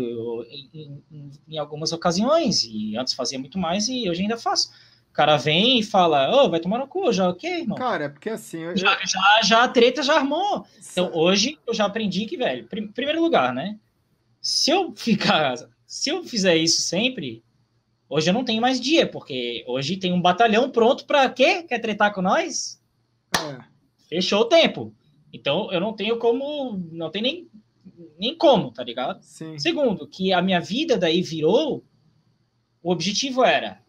em, 0.48 1.02
em, 1.10 1.30
em, 1.48 1.58
algumas 1.58 1.92
ocasiões, 1.92 2.62
e 2.62 2.96
antes 2.96 3.12
fazia 3.12 3.36
muito 3.36 3.58
mais, 3.58 3.88
e 3.88 4.08
hoje 4.08 4.22
ainda 4.22 4.36
faço. 4.36 4.70
cara 5.12 5.36
vem 5.36 5.80
e 5.80 5.82
fala, 5.82 6.30
ô, 6.30 6.44
oh, 6.44 6.50
vai 6.50 6.60
tomar 6.60 6.78
no 6.78 6.86
cu, 6.86 7.12
já 7.12 7.28
o 7.28 7.34
quê, 7.34 7.58
irmão? 7.58 7.76
Cara, 7.76 8.04
é 8.04 8.08
porque 8.08 8.30
assim. 8.30 8.58
Eu... 8.58 8.76
Já, 8.76 8.96
já, 9.04 9.40
já 9.42 9.64
a 9.64 9.68
treta 9.68 10.00
já 10.00 10.14
armou. 10.14 10.64
Então, 10.92 11.10
hoje 11.12 11.58
eu 11.66 11.74
já 11.74 11.86
aprendi 11.86 12.26
que, 12.26 12.36
velho, 12.36 12.68
prim 12.68 12.86
primeiro 12.86 13.20
lugar, 13.20 13.52
né? 13.52 13.80
Se 14.40 14.70
eu 14.70 14.94
ficar. 14.94 15.56
Se 15.88 16.08
eu 16.10 16.22
fizer 16.22 16.56
isso 16.56 16.82
sempre, 16.82 17.42
hoje 18.08 18.30
eu 18.30 18.34
não 18.34 18.44
tenho 18.44 18.62
mais 18.62 18.80
dia, 18.80 19.08
porque 19.08 19.64
hoje 19.66 19.96
tem 19.96 20.12
um 20.12 20.20
batalhão 20.20 20.70
pronto 20.70 21.04
para 21.04 21.28
quê? 21.28 21.64
Quer 21.64 21.80
tretar 21.80 22.12
com 22.14 22.22
nós? 22.22 22.80
É. 23.50 23.64
Fechou 24.08 24.42
o 24.42 24.46
tempo. 24.46 24.94
Então 25.32 25.72
eu 25.72 25.80
não 25.80 25.92
tenho 25.92 26.18
como. 26.18 26.80
Não 26.92 27.10
tem 27.10 27.22
nem, 27.22 27.48
nem 28.18 28.36
como, 28.36 28.70
tá 28.70 28.82
ligado? 28.82 29.22
Sim. 29.22 29.58
Segundo, 29.58 30.06
que 30.06 30.32
a 30.32 30.42
minha 30.42 30.60
vida 30.60 30.96
daí 30.96 31.22
virou. 31.22 31.84
O 32.82 32.92
objetivo 32.92 33.42
era 33.42 33.82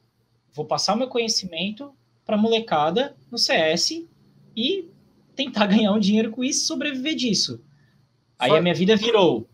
vou 0.56 0.66
passar 0.66 0.96
meu 0.96 1.10
conhecimento 1.10 1.94
para 2.26 2.38
molecada 2.38 3.16
no 3.30 3.38
CS 3.38 4.08
e 4.56 4.90
tentar 5.36 5.68
ganhar 5.68 5.92
um 5.92 6.00
dinheiro 6.00 6.32
com 6.32 6.44
isso 6.44 6.66
sobreviver 6.66 7.16
disso. 7.16 7.62
Aí 8.40 8.52
a 8.52 8.62
minha 8.62 8.74
vida 8.74 8.96
virou 8.96 9.50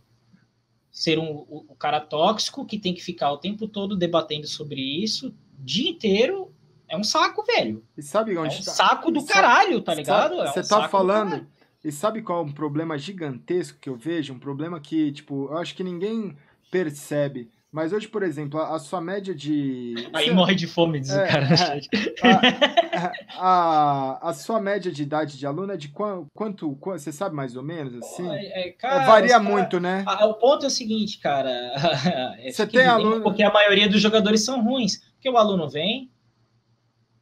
ser 0.91 1.17
um, 1.17 1.45
o, 1.47 1.75
cara 1.75 1.99
tóxico 1.99 2.65
que 2.65 2.77
tem 2.77 2.93
que 2.93 3.01
ficar 3.01 3.31
o 3.31 3.37
tempo 3.37 3.67
todo 3.67 3.95
debatendo 3.95 4.45
sobre 4.45 4.81
isso, 4.81 5.29
o 5.29 5.63
dia 5.63 5.89
inteiro. 5.89 6.50
É 6.91 6.97
um 6.97 7.03
saco, 7.05 7.41
velho. 7.43 7.81
E 7.97 8.01
sabe 8.01 8.37
onde 8.37 8.57
é 8.57 8.59
um 8.59 8.63
tá? 8.63 8.71
saco 8.71 9.11
do 9.11 9.25
caralho, 9.25 9.81
tá 9.81 9.93
ligado? 9.93 10.35
Você 10.35 10.59
é 10.59 10.61
um 10.61 10.67
tá 10.67 10.89
falando. 10.89 11.47
E 11.83 11.91
sabe 11.91 12.21
qual 12.21 12.39
é 12.39 12.45
um 12.45 12.51
problema 12.51 12.97
gigantesco 12.97 13.79
que 13.79 13.89
eu 13.89 13.95
vejo? 13.95 14.33
Um 14.33 14.39
problema 14.39 14.79
que, 14.79 15.11
tipo, 15.13 15.47
eu 15.49 15.57
acho 15.57 15.73
que 15.73 15.83
ninguém 15.83 16.35
percebe. 16.69 17.49
Mas 17.71 17.93
hoje, 17.93 18.05
por 18.09 18.21
exemplo, 18.21 18.59
a, 18.59 18.75
a 18.75 18.79
sua 18.79 18.99
média 18.99 19.33
de. 19.33 19.95
Aí 20.11 20.25
Você... 20.25 20.31
morre 20.31 20.53
de 20.53 20.67
fome, 20.67 20.99
diz 20.99 21.11
é, 21.11 21.23
o 21.23 21.27
cara. 21.27 21.47
É, 21.55 22.51
a, 22.91 23.11
a, 23.39 24.29
a, 24.29 24.33
sua 24.33 24.59
média 24.59 24.91
de 24.91 25.01
idade 25.01 25.39
de 25.39 25.47
aluno 25.47 25.71
é 25.71 25.77
de 25.77 25.87
quanto, 25.87 26.27
quanto 26.33 26.77
você 26.83 27.13
sabe 27.13 27.33
mais 27.33 27.55
ou 27.55 27.63
menos, 27.63 27.95
assim? 27.95 28.29
É, 28.29 28.67
é 28.67 28.71
cara, 28.71 29.05
Varia 29.05 29.39
cara, 29.39 29.43
muito, 29.43 29.79
né? 29.79 30.03
o 30.05 30.33
ponto 30.33 30.65
é 30.65 30.67
o 30.67 30.71
seguinte, 30.71 31.17
cara. 31.19 31.49
É 32.41 32.51
Você 32.51 32.67
tem 32.67 32.85
aluno. 32.85 33.23
Porque 33.23 33.41
a 33.41 33.53
maioria 33.53 33.87
dos 33.87 34.01
jogadores 34.01 34.43
são 34.43 34.61
ruins. 34.61 34.97
Porque 35.13 35.29
o 35.29 35.37
aluno 35.37 35.69
vem. 35.69 36.11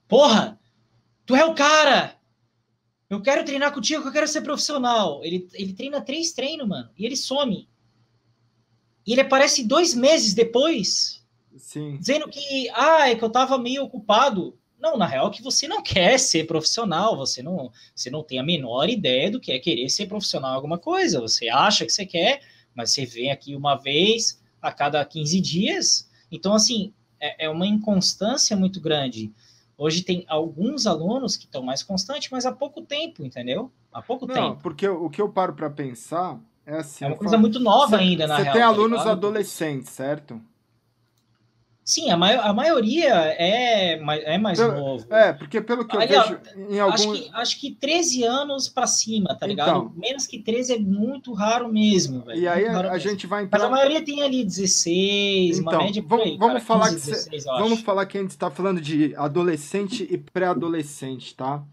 Porra! 0.09 0.59
Tu 1.25 1.35
é 1.35 1.45
o 1.45 1.53
cara! 1.53 2.19
Eu 3.09 3.21
quero 3.21 3.45
treinar 3.45 3.73
contigo, 3.73 4.05
eu 4.07 4.11
quero 4.11 4.27
ser 4.27 4.41
profissional. 4.41 5.23
Ele, 5.23 5.47
ele 5.53 5.73
treina 5.73 6.01
três 6.01 6.31
treinos, 6.31 6.67
mano. 6.67 6.89
E 6.97 7.05
ele 7.05 7.15
some. 7.15 7.69
E 9.05 9.11
ele 9.13 9.21
aparece 9.21 9.63
dois 9.63 9.95
meses 9.95 10.33
depois, 10.33 11.23
Sim. 11.57 11.97
dizendo 11.97 12.27
que, 12.27 12.69
ah, 12.73 13.09
é 13.09 13.15
que 13.15 13.23
eu 13.23 13.29
tava 13.29 13.57
meio 13.57 13.83
ocupado. 13.83 14.57
Não, 14.79 14.97
na 14.97 15.05
real, 15.05 15.31
que 15.31 15.41
você 15.41 15.67
não 15.67 15.81
quer 15.81 16.19
ser 16.19 16.45
profissional, 16.45 17.17
você 17.17 17.41
não, 17.41 17.71
você 17.95 18.09
não 18.09 18.23
tem 18.23 18.39
a 18.39 18.43
menor 18.43 18.89
ideia 18.89 19.29
do 19.29 19.39
que 19.39 19.51
é 19.51 19.59
querer 19.59 19.89
ser 19.89 20.07
profissional 20.07 20.51
em 20.51 20.55
alguma 20.55 20.77
coisa. 20.77 21.19
Você 21.19 21.49
acha 21.49 21.85
que 21.85 21.91
você 21.91 22.05
quer, 22.05 22.41
mas 22.73 22.91
você 22.91 23.05
vem 23.05 23.31
aqui 23.31 23.55
uma 23.55 23.75
vez 23.75 24.41
a 24.61 24.71
cada 24.71 25.03
15 25.03 25.41
dias. 25.41 26.09
Então, 26.31 26.53
assim, 26.53 26.93
é, 27.19 27.45
é 27.45 27.49
uma 27.49 27.67
inconstância 27.67 28.55
muito 28.55 28.79
grande. 28.79 29.31
Hoje 29.79 30.03
tem 30.03 30.25
alguns 30.27 30.85
alunos 30.85 31.37
que 31.37 31.45
estão 31.45 31.63
mais 31.63 31.81
constantes, 31.81 32.29
mas 32.29 32.45
há 32.45 32.51
pouco 32.51 32.81
tempo, 32.81 33.23
entendeu? 33.23 33.71
Há 33.93 34.01
pouco 34.01 34.27
não, 34.27 34.35
tempo. 34.35 34.61
Porque 34.61 34.85
o 34.85 35.09
que 35.09 35.21
eu 35.21 35.29
paro 35.29 35.53
para 35.53 35.69
pensar 35.69 36.37
é 36.65 36.79
assim. 36.79 37.05
É 37.05 37.07
uma 37.07 37.15
coisa 37.15 37.31
falo, 37.31 37.41
muito 37.41 37.61
nova 37.61 37.97
cê, 37.97 38.03
ainda, 38.03 38.27
na 38.27 38.35
Você 38.35 38.43
tem 38.43 38.59
tá 38.59 38.67
alunos 38.67 39.07
adolescentes, 39.07 39.89
certo? 39.91 40.41
Sim, 41.89 42.11
a, 42.11 42.15
mai 42.15 42.35
a 42.35 42.53
maioria 42.53 43.15
é, 43.15 43.93
é 43.93 44.37
mais 44.37 44.59
pelo, 44.59 44.73
novo. 44.73 45.11
É, 45.11 45.33
porque 45.33 45.59
pelo 45.59 45.87
que 45.87 45.95
eu 45.95 45.99
vejo 46.01 46.39
em 46.69 46.79
algum... 46.79 46.93
Acho 46.93 47.11
que, 47.13 47.29
acho 47.33 47.59
que 47.59 47.71
13 47.71 48.23
anos 48.25 48.69
para 48.69 48.85
cima, 48.85 49.35
tá 49.35 49.47
ligado? 49.47 49.69
Então, 49.69 49.93
Menos 49.95 50.27
que 50.27 50.37
13 50.37 50.73
é 50.73 50.77
muito 50.77 51.33
raro 51.33 51.67
mesmo, 51.73 52.21
velho. 52.21 52.39
E 52.39 52.47
aí 52.47 52.67
a, 52.67 52.95
gente 52.99 53.25
vai 53.25 53.45
entrar... 53.45 53.57
Mas 53.57 53.67
a 53.67 53.71
maioria 53.71 54.05
tem 54.05 54.21
ali 54.21 54.43
16, 54.43 55.57
então, 55.57 55.73
uma 55.73 55.83
média 55.83 56.03
vamos, 56.05 56.25
aí, 56.25 56.37
vamos 56.37 56.53
cara, 56.53 56.59
falar 56.59 56.89
15, 56.89 57.01
que 57.01 57.11
16, 57.11 57.43
cê, 57.43 57.49
Vamos 57.49 57.81
falar 57.81 58.05
que 58.05 58.19
a 58.19 58.21
gente 58.21 58.29
está 58.29 58.51
falando 58.51 58.79
de 58.79 59.15
adolescente 59.15 60.07
e 60.07 60.15
pré-adolescente, 60.15 61.35
tá? 61.35 61.63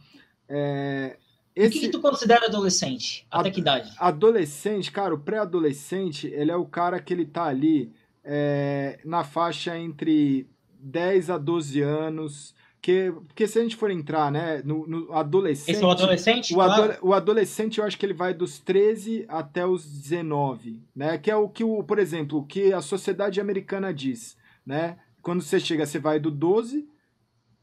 É, 0.48 1.18
esse... 1.54 1.68
O 1.68 1.72
que, 1.72 1.80
que, 1.80 1.88
tu 1.90 2.00
considera 2.00 2.46
adolescente? 2.46 3.26
Até 3.30 3.50
que 3.50 3.60
idade? 3.60 3.92
Adolescente, 3.98 4.90
cara, 4.90 5.14
o 5.14 5.18
pré-adolescente, 5.18 6.26
ele 6.26 6.50
é 6.50 6.56
o 6.56 6.64
cara 6.64 6.98
que 7.02 7.12
ele 7.12 7.26
tá 7.26 7.44
ali 7.44 7.92
é, 8.26 8.98
na 9.04 9.22
faixa 9.22 9.78
entre 9.78 10.50
10 10.80 11.30
a 11.30 11.38
12 11.38 11.80
anos. 11.80 12.54
Que, 12.82 13.12
porque 13.26 13.48
se 13.48 13.58
a 13.58 13.62
gente 13.62 13.74
for 13.74 13.90
entrar, 13.90 14.30
né, 14.30 14.62
no, 14.64 14.86
no 14.86 15.12
adolescente... 15.12 15.74
Esse 15.74 15.82
é 15.82 15.86
o 15.86 15.90
adolescente? 15.90 16.52
O, 16.52 16.56
claro. 16.56 16.98
o, 17.02 17.14
adolescente, 17.14 17.78
eu 17.78 17.84
acho 17.84 17.98
que 17.98 18.06
ele 18.06 18.12
vai 18.14 18.34
dos 18.34 18.58
13 18.58 19.24
até 19.28 19.66
os 19.66 19.84
19, 19.84 20.82
né? 20.94 21.18
Que 21.18 21.30
é 21.30 21.36
o 21.36 21.48
que, 21.48 21.64
o, 21.64 21.82
por 21.82 21.98
exemplo, 21.98 22.38
o 22.38 22.46
que 22.46 22.72
a 22.72 22.80
sociedade 22.80 23.40
americana 23.40 23.92
diz, 23.92 24.36
né? 24.64 24.98
Quando 25.20 25.42
você 25.42 25.58
chega, 25.58 25.84
você 25.84 25.98
vai 25.98 26.20
do 26.20 26.30
12, 26.30 26.88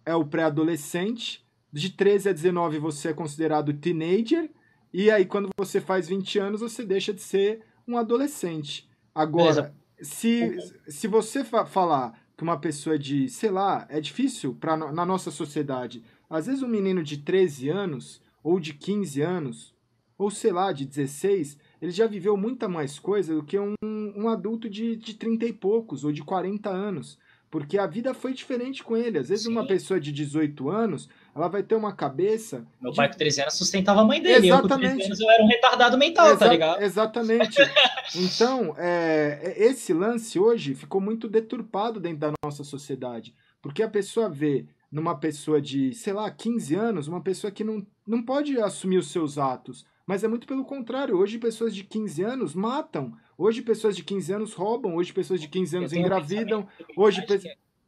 é 0.06 0.14
o 0.14 0.26
pré-adolescente, 0.26 1.46
de 1.72 1.90
13 1.90 2.30
a 2.30 2.34
19 2.34 2.78
você 2.80 3.10
é 3.10 3.14
considerado 3.14 3.74
teenager, 3.74 4.50
e 4.94 5.10
aí 5.10 5.26
quando 5.26 5.50
você 5.58 5.80
faz 5.80 6.10
20 6.10 6.38
anos 6.40 6.62
você 6.62 6.84
deixa 6.84 7.14
de 7.14 7.22
ser 7.22 7.62
um 7.88 7.98
adolescente. 7.98 8.90
Agora, 9.16 9.74
se, 10.04 10.58
se 10.88 11.08
você 11.08 11.44
fa 11.44 11.66
falar 11.66 12.22
que 12.36 12.44
uma 12.44 12.60
pessoa 12.60 12.98
de, 12.98 13.30
sei 13.30 13.50
lá, 13.50 13.86
é 13.90 14.02
difícil 14.02 14.56
pra, 14.56 14.76
na 14.76 15.06
nossa 15.06 15.32
sociedade. 15.32 16.04
Às 16.30 16.48
vezes 16.48 16.64
um 16.64 16.68
menino 16.68 17.04
de 17.04 17.18
13 17.18 17.70
anos, 17.70 18.22
ou 18.44 18.60
de 18.60 18.74
15 18.74 19.22
anos, 19.22 19.74
ou 20.18 20.30
sei 20.30 20.52
lá, 20.52 20.72
de 20.72 20.86
16, 20.86 21.58
ele 21.82 21.92
já 21.92 22.08
viveu 22.08 22.36
muita 22.36 22.68
mais 22.68 23.00
coisa 23.00 23.36
do 23.36 23.44
que 23.44 23.58
um, 23.58 23.76
um 23.84 24.28
adulto 24.28 24.70
de, 24.70 24.96
de 24.96 25.14
30 25.14 25.46
e 25.46 25.54
poucos, 25.54 26.04
ou 26.04 26.12
de 26.12 26.24
40 26.24 26.70
anos. 26.70 27.20
Porque 27.50 27.78
a 27.78 27.86
vida 27.86 28.14
foi 28.14 28.34
diferente 28.34 28.84
com 28.84 28.98
ele. 28.98 29.20
Às 29.20 29.30
vezes 29.30 29.46
Sim. 29.46 29.52
uma 29.52 29.68
pessoa 29.68 30.00
de 30.00 30.12
18 30.12 30.70
anos, 30.70 31.08
ela 31.36 31.48
vai 31.48 31.64
ter 31.64 31.76
uma 31.76 31.94
cabeça. 31.94 32.66
Meu 32.80 32.92
de... 32.92 32.98
pai 32.98 33.10
com 33.10 33.18
13 33.18 33.42
anos 33.42 33.54
sustentava 33.56 34.02
a 34.02 34.06
mãe 34.06 34.22
dele. 34.22 34.48
Exatamente. 34.48 34.74
Eu 34.74 34.92
com 34.92 34.98
13 34.98 35.06
anos 35.06 35.20
eu 35.20 35.32
era 35.32 35.44
um 35.44 35.48
retardado 35.48 35.98
mental, 35.98 36.26
tá 36.26 36.32
Exa 36.32 36.46
tá 36.46 36.52
ligado? 36.52 36.82
Exatamente. 36.82 37.58
então, 38.16 38.76
é, 38.78 39.40
é, 39.42 39.64
esse 39.66 39.94
lance 39.94 40.38
hoje 40.38 40.76
ficou 40.76 41.02
muito 41.02 41.28
deturpado 41.28 42.00
dentro 42.00 42.20
da 42.20 42.34
nossa 42.44 42.64
sociedade. 42.64 43.34
Porque 43.62 43.82
a 43.82 43.90
pessoa 43.90 44.30
vê 44.30 44.68
numa 44.92 45.18
pessoa 45.18 45.60
de, 45.60 45.94
sei 45.94 46.14
lá, 46.14 46.30
15 46.30 46.76
anos, 46.76 47.08
uma 47.08 47.22
pessoa 47.22 47.50
que 47.50 47.64
não, 47.64 47.86
não 48.06 48.22
pode 48.22 48.60
assumir 48.60 48.98
os 48.98 49.08
seus 49.08 49.40
atos. 49.40 49.86
Mas 50.06 50.24
é 50.24 50.28
muito 50.28 50.46
pelo 50.46 50.66
contrário. 50.66 51.18
Hoje, 51.18 51.40
pessoas 51.40 51.74
de 51.74 51.84
15 51.84 52.24
anos 52.24 52.54
matam. 52.54 53.18
Hoje, 53.36 53.62
pessoas 53.64 53.96
de 53.96 54.04
15 54.04 54.34
anos 54.34 54.54
roubam. 54.54 54.96
Hoje, 54.96 55.12
pessoas 55.12 55.42
de 55.42 55.48
15 55.48 55.78
anos 55.78 55.94
engravidam. 55.94 56.68
Hoje, 56.96 57.26
pe... 57.26 57.40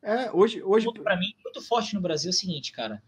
é, 0.01 0.31
hoje, 0.31 0.63
hoje... 0.63 0.87
Para 1.03 1.17
mim, 1.17 1.35
muito 1.43 1.61
forte 1.61 1.93
no 1.93 2.01
Brasil 2.01 2.29
é 2.29 2.31
o 2.31 2.33
seguinte, 2.33 2.71
cara 2.71 3.03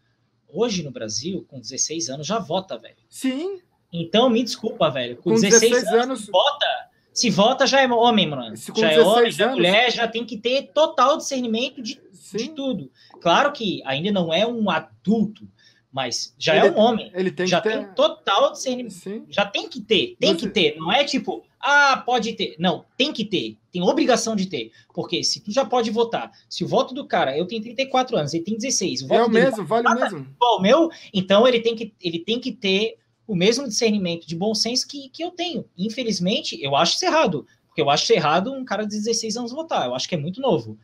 hoje 0.47 0.83
no 0.83 0.91
Brasil, 0.91 1.45
com 1.47 1.59
16 1.59 2.09
anos, 2.09 2.27
já 2.27 2.39
vota, 2.39 2.77
velho. 2.77 2.95
Sim. 3.09 3.59
Então, 3.91 4.29
me 4.29 4.43
desculpa, 4.43 4.89
velho. 4.89 5.15
Com, 5.17 5.31
com 5.31 5.35
16, 5.35 5.71
16 5.71 5.87
anos, 5.87 6.03
anos, 6.03 6.25
vota. 6.27 6.87
Se 7.13 7.29
vota, 7.31 7.65
já 7.65 7.81
é 7.81 7.87
homem, 7.87 8.27
mano. 8.27 8.55
Se 8.55 8.71
já 8.75 8.91
é 8.91 8.99
homem, 8.99 9.31
já 9.31 9.45
é 9.45 9.49
mulher, 9.49 9.91
já 9.91 10.07
tem 10.07 10.23
que 10.23 10.37
ter 10.37 10.71
total 10.71 11.17
discernimento 11.17 11.81
de, 11.81 11.99
de 12.33 12.49
tudo. 12.49 12.91
Claro 13.19 13.51
que 13.51 13.81
ainda 13.85 14.11
não 14.11 14.31
é 14.31 14.45
um 14.45 14.69
adulto, 14.69 15.47
mas 15.91 16.35
já 16.37 16.53
é 16.53 16.59
ele, 16.59 16.67
é 16.67 16.71
um 16.71 16.77
homem. 16.77 17.11
Ele 17.15 17.31
tem 17.31 17.47
já 17.47 17.59
que 17.59 17.69
tem 17.69 17.91
total 17.95 18.51
discernimento. 18.51 18.93
Sim. 18.93 19.25
Já 19.29 19.45
tem 19.45 19.67
que 19.67 19.81
ter, 19.81 20.15
tem 20.19 20.33
Você... 20.33 20.41
que 20.41 20.49
ter. 20.49 20.75
Não 20.77 20.91
é 20.91 21.03
tipo, 21.03 21.43
ah, 21.59 22.01
pode 22.05 22.33
ter. 22.33 22.55
Não, 22.59 22.85
tem 22.95 23.11
que 23.11 23.25
ter. 23.25 23.57
Tem 23.71 23.81
obrigação 23.81 24.35
de 24.35 24.47
ter. 24.47 24.71
Porque 24.93 25.23
se 25.23 25.39
tu 25.39 25.51
já 25.51 25.65
pode 25.65 25.89
votar, 25.91 26.31
se 26.49 26.63
o 26.63 26.67
voto 26.67 26.93
do 26.93 27.05
cara, 27.05 27.37
eu 27.37 27.45
tenho 27.45 27.61
34 27.61 28.17
anos, 28.17 28.33
ele 28.33 28.43
tem 28.43 28.55
16, 28.55 29.03
o 29.03 29.07
voto 29.07 29.21
é 29.21 29.25
o 29.25 29.29
mesmo, 29.29 29.65
vale 29.65 29.87
o 29.87 29.95
mesmo. 29.95 30.27
O 30.41 30.61
meu, 30.61 30.89
então 31.13 31.47
ele 31.47 31.59
tem 31.59 31.75
que 31.75 31.93
ele 32.01 32.19
tem 32.19 32.39
que 32.39 32.51
ter 32.51 32.97
o 33.27 33.35
mesmo 33.35 33.67
discernimento 33.67 34.25
de 34.25 34.35
bom 34.35 34.55
senso 34.55 34.87
que, 34.87 35.09
que 35.09 35.23
eu 35.23 35.31
tenho. 35.31 35.65
Infelizmente, 35.77 36.61
eu 36.63 36.75
acho 36.75 36.95
isso 36.95 37.05
errado. 37.05 37.45
Porque 37.67 37.81
eu 37.81 37.89
acho 37.89 38.11
errado 38.13 38.53
um 38.53 38.63
cara 38.63 38.83
de 38.83 38.95
16 38.95 39.37
anos 39.37 39.51
votar. 39.51 39.85
Eu 39.85 39.93
acho 39.93 40.07
que 40.07 40.15
é 40.15 40.17
muito 40.17 40.39
novo. 40.39 40.79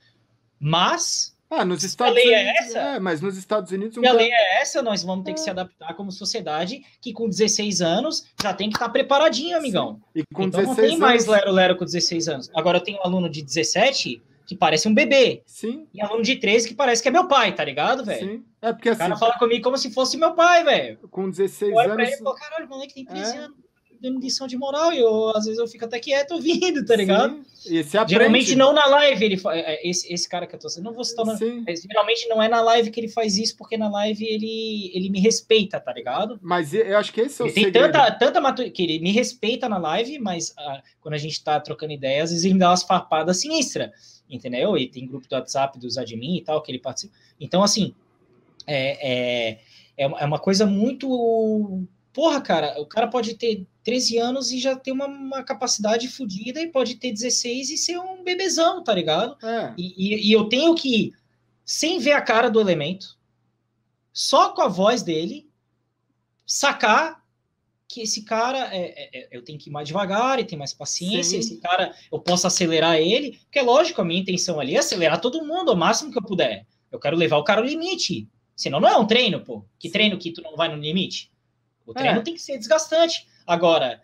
Mas 0.59 1.32
ah, 1.53 1.65
nos 1.65 1.83
Estados 1.83 2.11
a 2.11 2.15
lei 2.15 2.33
é 2.33 2.41
Unidos, 2.41 2.59
é 2.59 2.67
essa? 2.67 2.79
É, 2.79 2.99
mas 2.99 3.21
nos 3.21 3.37
Estados 3.37 3.71
Unidos... 3.71 3.97
Um 3.97 4.07
a 4.07 4.11
lei 4.11 4.31
é 4.31 4.61
essa, 4.61 4.81
nós 4.81 5.03
vamos 5.03 5.25
ter 5.25 5.31
é. 5.31 5.33
que 5.33 5.39
se 5.39 5.49
adaptar 5.49 5.93
como 5.93 6.11
sociedade, 6.11 6.83
que 7.01 7.13
com 7.13 7.27
16 7.27 7.81
anos 7.81 8.25
já 8.41 8.53
tem 8.53 8.69
que 8.69 8.75
estar 8.75 8.87
tá 8.87 8.91
preparadinho, 8.91 9.57
amigão. 9.57 9.95
Sim. 10.13 10.21
E 10.21 10.23
com 10.33 10.43
então 10.43 10.61
16 10.61 10.67
não 10.67 10.75
tem 10.75 10.85
anos... 10.85 10.99
mais 10.99 11.25
lero-lero 11.25 11.75
com 11.75 11.85
16 11.85 12.27
anos. 12.27 12.51
Agora 12.55 12.77
eu 12.77 12.83
tenho 12.83 12.97
um 12.99 13.03
aluno 13.03 13.29
de 13.29 13.41
17 13.41 14.21
que 14.45 14.55
parece 14.55 14.87
um 14.87 14.93
bebê. 14.93 15.41
Sim. 15.45 15.87
E 15.93 16.01
aluno 16.01 16.21
de 16.21 16.35
13 16.35 16.67
que 16.67 16.75
parece 16.75 17.01
que 17.01 17.07
é 17.07 17.11
meu 17.11 17.27
pai, 17.27 17.55
tá 17.55 17.63
ligado, 17.63 18.03
velho? 18.03 18.33
Sim. 18.33 18.45
É 18.61 18.73
porque 18.73 18.89
assim... 18.89 19.03
O 19.03 19.07
cara 19.07 19.17
fala 19.17 19.37
comigo 19.37 19.63
como 19.63 19.77
se 19.77 19.91
fosse 19.91 20.17
meu 20.17 20.33
pai, 20.33 20.63
velho. 20.63 20.97
Com 21.09 21.29
16 21.29 21.71
anos... 21.71 21.93
Pra 21.93 22.03
ele, 22.03 22.17
pô, 22.17 22.33
caralho, 22.33 22.65
o 22.65 22.69
moleque 22.69 22.93
tem 22.93 23.05
13 23.05 23.35
é. 23.35 23.37
anos. 23.37 23.62
Dando 24.03 24.19
lição 24.19 24.45
de 24.45 24.57
moral, 24.57 24.91
e 24.91 24.99
eu, 24.99 25.29
às 25.29 25.45
vezes 25.45 25.57
eu 25.57 25.65
fico 25.65 25.85
até 25.85 25.97
quieto 25.97 26.33
ouvindo, 26.33 26.85
tá 26.85 26.93
ligado? 26.93 27.41
Sim. 27.55 27.77
E 27.77 27.81
você 27.81 27.97
geralmente 28.05 28.53
não 28.53 28.73
na 28.73 28.85
live, 28.85 29.23
ele 29.23 29.41
é, 29.47 29.89
esse, 29.89 30.13
esse 30.13 30.27
cara 30.27 30.45
que 30.45 30.53
eu 30.53 30.59
tô 30.59 30.67
não 30.81 30.93
vou 30.93 31.05
citar, 31.05 31.25
geralmente 31.37 32.27
não 32.27 32.43
é 32.43 32.49
na 32.49 32.59
live 32.59 32.91
que 32.91 32.99
ele 32.99 33.07
faz 33.07 33.37
isso, 33.37 33.55
porque 33.55 33.77
na 33.77 33.89
live 33.89 34.25
ele, 34.25 34.91
ele 34.93 35.09
me 35.09 35.21
respeita, 35.21 35.79
tá 35.79 35.93
ligado? 35.93 36.37
Mas 36.41 36.73
eu 36.73 36.97
acho 36.97 37.13
que 37.13 37.21
esse 37.21 37.41
é 37.41 37.45
o 37.45 37.47
ele 37.47 37.53
tem 37.53 37.71
tanta, 37.71 38.11
tanta 38.11 38.41
maturidade, 38.41 38.75
que 38.75 38.83
ele 38.83 38.99
me 38.99 39.11
respeita 39.11 39.69
na 39.69 39.77
live, 39.77 40.19
mas 40.19 40.49
uh, 40.49 40.83
quando 40.99 41.13
a 41.13 41.17
gente 41.17 41.41
tá 41.41 41.57
trocando 41.61 41.93
ideias, 41.93 42.25
às 42.25 42.31
vezes 42.31 42.43
ele 42.43 42.55
me 42.55 42.59
dá 42.59 42.69
umas 42.69 42.83
farpadas 42.83 43.39
sinistras, 43.39 44.21
entendeu? 44.29 44.77
E 44.77 44.89
tem 44.89 45.07
grupo 45.07 45.25
do 45.29 45.33
WhatsApp 45.33 45.79
dos 45.79 45.97
admin 45.97 46.35
e 46.35 46.41
tal, 46.41 46.61
que 46.61 46.69
ele 46.69 46.79
participa. 46.79 47.13
Então, 47.39 47.63
assim, 47.63 47.95
é, 48.67 49.55
é, 49.97 50.11
é 50.19 50.25
uma 50.25 50.39
coisa 50.39 50.65
muito 50.65 51.87
Porra, 52.13 52.39
cara, 52.39 52.79
o 52.79 52.85
cara 52.85 53.07
pode 53.07 53.33
ter 53.33 53.65
13 53.83 54.17
anos 54.17 54.51
e 54.51 54.59
já 54.59 54.75
ter 54.75 54.91
uma, 54.91 55.07
uma 55.07 55.43
capacidade 55.43 56.07
fodida 56.07 56.61
e 56.61 56.71
pode 56.71 56.95
ter 56.95 57.11
16 57.11 57.69
e 57.69 57.77
ser 57.77 57.97
um 57.99 58.23
bebezão, 58.23 58.83
tá 58.83 58.93
ligado? 58.93 59.37
É. 59.45 59.73
E, 59.77 59.93
e, 59.97 60.29
e, 60.29 60.31
eu 60.31 60.45
tenho 60.45 60.73
que, 60.73 61.13
sem 61.65 61.99
ver 61.99 62.13
a 62.13 62.21
cara 62.21 62.49
do 62.49 62.61
elemento, 62.61 63.17
só 64.11 64.49
com 64.49 64.61
a 64.61 64.67
voz 64.67 65.03
dele, 65.03 65.49
sacar 66.45 67.23
que 67.87 68.01
esse 68.01 68.23
cara 68.23 68.73
é, 68.73 68.81
é, 68.81 69.19
é 69.19 69.27
eu 69.31 69.43
tenho 69.43 69.59
que 69.59 69.69
ir 69.69 69.71
mais 69.71 69.87
devagar 69.87 70.39
e 70.39 70.45
ter 70.45 70.55
mais 70.55 70.73
paciência. 70.73 71.31
Sim. 71.31 71.39
Esse 71.39 71.57
cara 71.57 71.93
eu 72.11 72.19
posso 72.19 72.47
acelerar 72.47 72.97
ele, 72.97 73.39
porque 73.43 73.59
é 73.59 73.63
lógico, 73.63 74.01
a 74.01 74.05
minha 74.05 74.21
intenção 74.21 74.59
ali 74.59 74.75
é 74.75 74.79
acelerar 74.79 75.19
todo 75.19 75.45
mundo 75.45 75.71
ao 75.71 75.77
máximo 75.77 76.11
que 76.11 76.17
eu 76.17 76.23
puder. 76.23 76.65
Eu 76.91 76.99
quero 76.99 77.17
levar 77.17 77.37
o 77.37 77.43
cara 77.43 77.59
ao 77.61 77.67
limite. 77.67 78.27
Senão 78.55 78.79
não 78.79 78.89
é 78.89 78.97
um 78.97 79.05
treino, 79.05 79.41
pô. 79.41 79.65
Que 79.77 79.89
treino 79.89 80.17
que 80.17 80.31
tu 80.31 80.41
não 80.41 80.55
vai 80.55 80.69
no 80.69 80.81
limite? 80.81 81.31
O 81.85 81.93
treino 81.93 82.19
é. 82.19 82.21
tem 82.21 82.33
que 82.33 82.41
ser 82.41 82.57
desgastante. 82.57 83.27
Agora, 83.45 84.01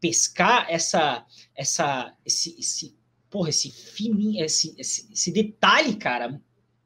pescar 0.00 0.66
essa, 0.68 1.24
essa, 1.54 2.14
esse, 2.24 2.56
esse, 2.58 2.96
porra, 3.30 3.50
esse 3.50 3.70
fininho, 3.70 4.44
esse, 4.44 4.74
esse, 4.78 5.12
esse 5.12 5.32
detalhe, 5.32 5.96
cara, 5.96 6.40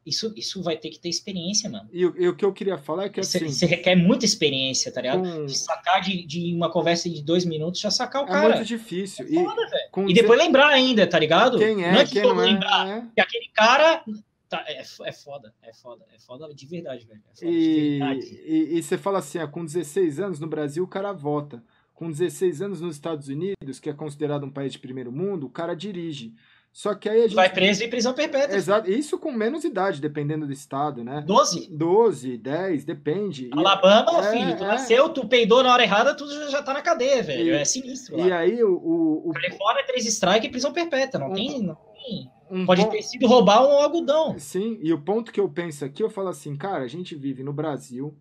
isso, 0.05 0.33
isso 0.37 0.63
vai 0.63 0.77
ter 0.77 0.91
que 0.91 0.99
ter 0.99 1.09
experiência, 1.09 1.69
mano. 1.69 1.89
E, 1.93 2.01
e 2.01 2.29
o 2.29 2.35
que 2.35 2.45
eu 2.45 2.53
queria 2.53 2.79
falar 2.79 3.05
é 3.05 3.09
que 3.11 3.21
assim. 3.21 3.49
Você 3.49 3.67
requer 3.67 3.95
muita 3.95 4.25
experiência, 4.25 4.91
tá 4.93 5.03
ligado? 5.03 5.23
Com... 5.23 5.47
De 5.47 5.57
sacar 5.57 6.01
de, 6.01 6.25
de 6.25 6.55
uma 6.55 6.71
conversa 6.71 7.09
de 7.09 7.23
dois 7.23 7.45
minutos, 7.45 7.81
já 7.81 7.91
sacar 7.91 8.23
o 8.23 8.25
é 8.25 8.29
cara. 8.29 8.55
É 8.55 8.57
muito 8.57 8.67
difícil. 8.67 9.27
É 9.27 9.29
foda, 9.29 9.63
e, 10.09 10.11
e 10.11 10.15
depois 10.15 10.39
lembrar 10.39 10.69
ainda, 10.69 11.07
tá 11.07 11.19
ligado? 11.19 11.59
Quem 11.59 11.85
é, 11.85 11.93
não 11.93 12.01
é 12.01 12.05
que 12.05 12.13
quem 12.13 12.23
não 12.23 12.41
é, 12.41 12.45
lembrar. 12.47 12.89
É. 12.89 13.07
Que 13.15 13.21
aquele 13.21 13.49
cara 13.55 14.03
Tá, 14.51 14.65
é, 14.67 14.81
é 14.81 15.13
foda, 15.13 15.55
é 15.63 15.73
foda, 15.73 16.05
é 16.13 16.19
foda 16.19 16.53
de 16.53 16.67
verdade, 16.67 17.07
velho. 17.07 17.23
É 17.31 17.35
foda 17.37 17.51
e, 17.53 17.75
de 17.75 17.99
verdade. 17.99 18.43
E, 18.45 18.79
e, 18.79 18.83
você 18.83 18.99
fala 18.99 19.21
assim, 19.21 19.39
ah, 19.39 19.47
com 19.47 19.65
16 19.65 20.19
anos 20.19 20.41
no 20.41 20.49
Brasil 20.49 20.83
o 20.83 20.89
cara 20.89 21.13
vota. 21.13 21.63
Com 21.95 22.11
16 22.11 22.61
anos 22.61 22.81
nos 22.81 22.97
Estados 22.97 23.29
Unidos, 23.29 23.79
que 23.79 23.89
é 23.89 23.93
considerado 23.95 24.45
um 24.45 24.51
país 24.51 24.73
de 24.73 24.81
primeiro 24.81 25.13
mundo, 25.13 25.47
o 25.47 25.51
cara 25.51 25.77
dirige. 25.77 26.35
Só 26.73 26.95
que 26.97 27.09
aí 27.09 27.19
a 27.19 27.23
gente. 27.23 27.35
Vai 27.35 27.49
preso 27.53 27.85
em 27.85 27.91
prisão 27.91 28.13
perpétua. 28.13 28.57
Exato. 28.57 28.91
Isso 28.91 29.19
com 29.19 29.31
menos 29.31 29.63
idade, 29.63 30.01
dependendo 30.01 30.47
do 30.47 30.53
estado, 30.53 31.05
né? 31.05 31.23
12? 31.25 31.69
12, 31.71 32.37
10, 32.37 32.85
depende. 32.85 33.51
Alabama, 33.53 34.27
é, 34.27 34.33
filho, 34.33 34.57
tu 34.57 34.65
é... 34.65 34.67
nasceu, 34.67 35.09
tu 35.11 35.29
peidou 35.29 35.63
na 35.63 35.73
hora 35.73 35.83
errada, 35.85 36.17
tu 36.17 36.27
já 36.51 36.61
tá 36.61 36.73
na 36.73 36.83
cadeia, 36.83 37.23
velho. 37.23 37.47
E, 37.47 37.51
é 37.51 37.65
sinistro. 37.65 38.19
E 38.19 38.29
lá. 38.29 38.39
aí 38.39 38.65
o. 38.65 38.73
o, 38.73 39.31
o... 39.31 39.33
Califórnia 39.33 39.83
é 39.83 39.87
três 39.87 40.07
strike 40.07 40.47
e 40.47 40.51
prisão 40.51 40.73
perpétua. 40.73 41.21
Não, 41.21 41.31
um, 41.31 41.35
tem, 41.35 41.63
não 41.63 41.75
tem. 41.75 42.31
Um 42.51 42.67
Pode 42.67 42.91
ter 42.91 43.03
sido 43.03 43.29
roubar 43.29 43.65
um 43.65 43.79
algodão. 43.79 44.37
Sim, 44.39 44.79
e 44.83 44.93
o 44.93 45.01
ponto 45.01 45.31
que 45.31 45.39
eu 45.39 45.49
penso 45.49 45.85
aqui, 45.85 46.03
eu 46.03 46.11
falo 46.11 46.29
assim, 46.29 46.57
cara, 46.57 46.83
a 46.83 46.89
gente 46.89 47.15
vive 47.15 47.45
no 47.45 47.53
Brasil, 47.53 48.17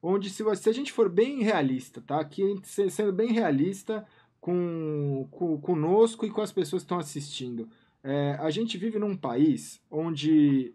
onde 0.00 0.30
se, 0.30 0.44
se 0.56 0.68
a 0.70 0.72
gente 0.72 0.92
for 0.92 1.08
bem 1.08 1.42
realista, 1.42 2.00
tá? 2.00 2.20
Aqui 2.20 2.60
sendo 2.62 3.12
bem 3.12 3.32
realista 3.32 4.06
com, 4.40 5.26
com 5.32 5.60
conosco 5.60 6.24
e 6.24 6.30
com 6.30 6.40
as 6.40 6.52
pessoas 6.52 6.82
que 6.82 6.86
estão 6.86 6.98
assistindo. 6.98 7.68
É, 8.04 8.36
a 8.40 8.50
gente 8.50 8.78
vive 8.78 8.98
num 8.98 9.16
país 9.16 9.80
onde 9.90 10.74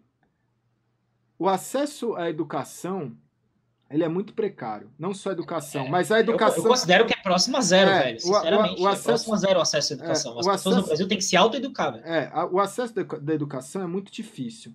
o 1.38 1.48
acesso 1.48 2.14
à 2.14 2.28
educação 2.28 3.16
ele 3.90 4.04
é 4.04 4.08
muito 4.08 4.34
precário. 4.34 4.90
Não 4.98 5.14
só 5.14 5.30
a 5.30 5.32
educação, 5.32 5.86
é, 5.86 5.88
mas 5.88 6.12
a 6.12 6.20
educação. 6.20 6.58
Eu, 6.58 6.64
eu, 6.64 6.68
considero 6.68 7.06
que 7.06 7.14
é 7.14 7.22
próximo 7.22 7.56
a 7.56 7.60
zero, 7.60 7.90
é, 7.90 8.02
velho. 8.02 8.20
Sinceramente, 8.20 8.80
o, 8.80 8.82
o, 8.82 8.84
o 8.84 8.88
acesso, 8.88 9.00
é 9.00 9.12
próximo 9.12 9.34
a 9.34 9.36
zero 9.38 9.58
o 9.58 9.62
acesso 9.62 9.92
à 9.92 9.96
é, 9.96 9.98
educação. 9.98 10.30
As 10.32 10.46
pessoas 10.46 10.56
acesso, 10.56 10.76
no 10.76 10.86
Brasil 10.86 11.08
têm 11.08 11.18
que 11.18 11.24
se 11.24 11.36
autoeducar, 11.36 11.92
velho. 11.92 12.04
É, 12.04 12.30
a, 12.32 12.46
o 12.46 12.60
acesso 12.60 12.94
da, 12.94 13.02
da 13.02 13.34
educação 13.34 13.82
é 13.82 13.86
muito 13.86 14.12
difícil. 14.12 14.72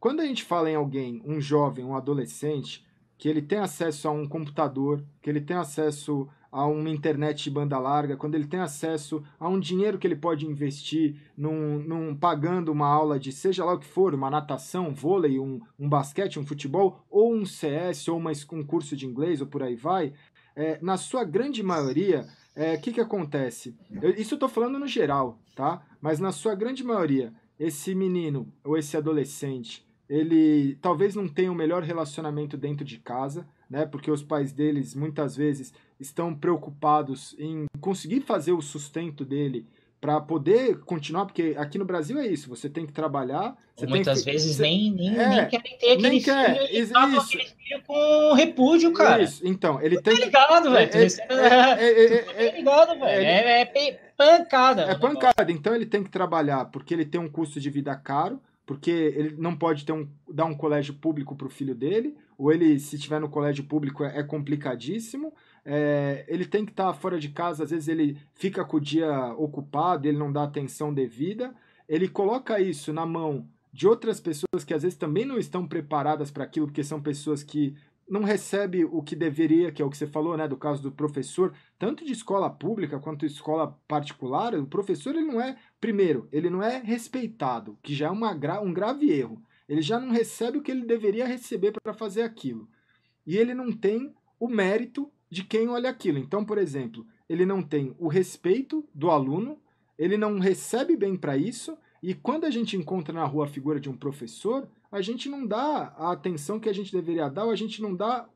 Quando 0.00 0.20
a 0.20 0.24
gente 0.24 0.42
fala 0.42 0.70
em 0.70 0.74
alguém, 0.74 1.22
um 1.24 1.40
jovem, 1.40 1.84
um 1.84 1.96
adolescente, 1.96 2.84
que 3.16 3.28
ele 3.28 3.40
tem 3.40 3.58
acesso 3.58 4.08
a 4.08 4.10
um 4.10 4.26
computador, 4.26 5.02
que 5.22 5.30
ele 5.30 5.40
tem 5.40 5.56
acesso 5.56 6.28
a 6.56 6.66
uma 6.66 6.88
internet 6.88 7.44
de 7.44 7.50
banda 7.50 7.78
larga, 7.78 8.16
quando 8.16 8.34
ele 8.34 8.46
tem 8.46 8.60
acesso 8.60 9.22
a 9.38 9.46
um 9.46 9.60
dinheiro 9.60 9.98
que 9.98 10.06
ele 10.06 10.16
pode 10.16 10.46
investir 10.46 11.14
num, 11.36 11.78
num 11.80 12.16
pagando 12.16 12.72
uma 12.72 12.88
aula 12.88 13.20
de 13.20 13.30
seja 13.30 13.62
lá 13.62 13.74
o 13.74 13.78
que 13.78 13.84
for, 13.84 14.14
uma 14.14 14.30
natação, 14.30 14.94
vôlei, 14.94 15.38
um, 15.38 15.60
um 15.78 15.86
basquete, 15.86 16.38
um 16.38 16.46
futebol, 16.46 17.04
ou 17.10 17.34
um 17.34 17.44
CS, 17.44 18.08
ou 18.08 18.16
uma, 18.16 18.32
um 18.52 18.64
curso 18.64 18.96
de 18.96 19.04
inglês, 19.04 19.42
ou 19.42 19.46
por 19.46 19.62
aí 19.62 19.76
vai, 19.76 20.14
é, 20.56 20.78
na 20.80 20.96
sua 20.96 21.24
grande 21.24 21.62
maioria, 21.62 22.26
o 22.56 22.60
é, 22.60 22.78
que, 22.78 22.90
que 22.90 23.02
acontece? 23.02 23.76
Eu, 24.00 24.12
isso 24.12 24.32
eu 24.32 24.36
estou 24.36 24.48
falando 24.48 24.78
no 24.78 24.86
geral, 24.86 25.38
tá? 25.54 25.82
Mas 26.00 26.18
na 26.18 26.32
sua 26.32 26.54
grande 26.54 26.82
maioria, 26.82 27.34
esse 27.60 27.94
menino 27.94 28.50
ou 28.64 28.78
esse 28.78 28.96
adolescente, 28.96 29.86
ele 30.08 30.78
talvez 30.80 31.14
não 31.14 31.28
tenha 31.28 31.52
o 31.52 31.54
melhor 31.54 31.82
relacionamento 31.82 32.56
dentro 32.56 32.82
de 32.82 32.98
casa, 32.98 33.46
né? 33.68 33.84
Porque 33.84 34.10
os 34.10 34.22
pais 34.22 34.52
deles 34.52 34.94
muitas 34.94 35.36
vezes 35.36 35.74
estão 35.98 36.34
preocupados 36.34 37.34
em 37.38 37.66
conseguir 37.80 38.20
fazer 38.20 38.52
o 38.52 38.62
sustento 38.62 39.24
dele 39.24 39.66
para 40.00 40.20
poder 40.20 40.78
continuar, 40.80 41.26
porque 41.26 41.54
aqui 41.56 41.78
no 41.78 41.84
Brasil 41.84 42.18
é 42.18 42.26
isso, 42.26 42.48
você 42.48 42.68
tem 42.68 42.86
que 42.86 42.92
trabalhar. 42.92 43.56
muitas 43.88 44.22
que, 44.22 44.30
vezes 44.30 44.56
você, 44.56 44.62
nem, 44.62 44.92
nem, 44.92 45.18
é, 45.18 45.28
nem 45.28 45.48
querem 45.48 45.78
ter 45.78 45.92
aquele 45.92 46.08
nem 46.08 46.22
quer, 46.22 46.68
filho, 46.68 46.82
isso, 46.82 46.96
aquele 46.96 47.44
filho 47.44 47.82
com 47.86 48.34
repúdio, 48.34 48.92
cara. 48.92 49.22
Isso, 49.22 49.46
então, 49.46 49.80
ele 49.80 50.00
tem. 50.00 50.16
Tá 50.16 50.24
ligado, 50.24 50.70
velho. 50.70 50.90
É, 50.94 52.46
é, 52.46 52.56
ligado, 52.56 52.98
velho. 53.00 53.24
É, 53.24 53.60
é 53.62 54.00
pancada. 54.16 54.82
É 54.82 54.94
pancada, 54.94 55.50
então 55.50 55.74
ele 55.74 55.86
tem 55.86 56.04
que 56.04 56.10
trabalhar, 56.10 56.66
porque 56.66 56.92
ele 56.92 57.04
tem 57.04 57.20
um 57.20 57.28
custo 57.28 57.58
de 57.58 57.70
vida 57.70 57.94
caro, 57.96 58.40
porque 58.66 58.90
ele 58.90 59.34
não 59.38 59.56
pode 59.56 59.84
ter 59.84 59.92
um, 59.92 60.06
dar 60.28 60.44
um 60.44 60.54
colégio 60.54 60.94
público 60.94 61.34
para 61.34 61.46
o 61.46 61.50
filho 61.50 61.74
dele, 61.74 62.14
ou 62.36 62.52
ele, 62.52 62.78
se 62.78 62.96
estiver 62.96 63.20
no 63.20 63.30
colégio 63.30 63.64
público, 63.64 64.04
é, 64.04 64.18
é 64.18 64.22
complicadíssimo 64.22 65.32
é, 65.68 66.24
ele 66.28 66.46
tem 66.46 66.64
que 66.64 66.70
estar 66.70 66.92
tá 66.92 66.94
fora 66.94 67.18
de 67.18 67.28
casa, 67.28 67.64
às 67.64 67.70
vezes 67.70 67.88
ele 67.88 68.16
fica 68.34 68.64
com 68.64 68.76
o 68.76 68.80
dia 68.80 69.34
ocupado, 69.36 70.06
ele 70.06 70.16
não 70.16 70.32
dá 70.32 70.44
atenção 70.44 70.94
devida, 70.94 71.52
ele 71.88 72.08
coloca 72.08 72.60
isso 72.60 72.92
na 72.92 73.04
mão 73.04 73.48
de 73.72 73.86
outras 73.86 74.20
pessoas 74.20 74.64
que 74.64 74.72
às 74.72 74.84
vezes 74.84 74.96
também 74.96 75.24
não 75.24 75.36
estão 75.36 75.66
preparadas 75.66 76.30
para 76.30 76.44
aquilo, 76.44 76.66
porque 76.66 76.84
são 76.84 77.02
pessoas 77.02 77.42
que 77.42 77.76
não 78.08 78.22
recebem 78.22 78.84
o 78.84 79.02
que 79.02 79.16
deveria, 79.16 79.72
que 79.72 79.82
é 79.82 79.84
o 79.84 79.90
que 79.90 79.96
você 79.96 80.06
falou, 80.06 80.36
né, 80.36 80.46
do 80.46 80.56
caso 80.56 80.80
do 80.80 80.92
professor, 80.92 81.52
tanto 81.76 82.04
de 82.04 82.12
escola 82.12 82.48
pública 82.48 83.00
quanto 83.00 83.26
de 83.26 83.32
escola 83.32 83.76
particular, 83.88 84.54
o 84.54 84.66
professor 84.66 85.16
ele 85.16 85.26
não 85.26 85.40
é, 85.40 85.56
primeiro, 85.80 86.28
ele 86.30 86.48
não 86.48 86.62
é 86.62 86.78
respeitado, 86.78 87.76
que 87.82 87.92
já 87.92 88.06
é 88.06 88.10
uma 88.10 88.32
gra 88.32 88.60
um 88.60 88.72
grave 88.72 89.10
erro. 89.10 89.42
Ele 89.68 89.82
já 89.82 89.98
não 89.98 90.12
recebe 90.12 90.58
o 90.58 90.62
que 90.62 90.70
ele 90.70 90.86
deveria 90.86 91.26
receber 91.26 91.72
para 91.72 91.92
fazer 91.92 92.22
aquilo. 92.22 92.68
E 93.26 93.36
ele 93.36 93.52
não 93.52 93.72
tem 93.72 94.14
o 94.38 94.48
mérito 94.48 95.10
de 95.30 95.44
quem 95.44 95.68
olha 95.68 95.90
aquilo. 95.90 96.18
Então, 96.18 96.44
por 96.44 96.58
exemplo, 96.58 97.06
ele 97.28 97.44
não 97.44 97.62
tem 97.62 97.94
o 97.98 98.08
respeito 98.08 98.84
do 98.94 99.10
aluno, 99.10 99.58
ele 99.98 100.16
não 100.16 100.38
recebe 100.38 100.96
bem 100.96 101.16
para 101.16 101.36
isso, 101.36 101.76
e 102.02 102.14
quando 102.14 102.44
a 102.44 102.50
gente 102.50 102.76
encontra 102.76 103.12
na 103.12 103.24
rua 103.24 103.46
a 103.46 103.48
figura 103.48 103.80
de 103.80 103.88
um 103.88 103.96
professor, 103.96 104.68
a 104.90 105.00
gente 105.00 105.28
não 105.28 105.46
dá 105.46 105.94
a 105.96 106.12
atenção 106.12 106.60
que 106.60 106.68
a 106.68 106.72
gente 106.72 106.92
deveria 106.92 107.28
dar, 107.28 107.46
ou 107.46 107.50
a 107.50 107.56
gente 107.56 107.82
não 107.82 107.94
dá 107.94 108.28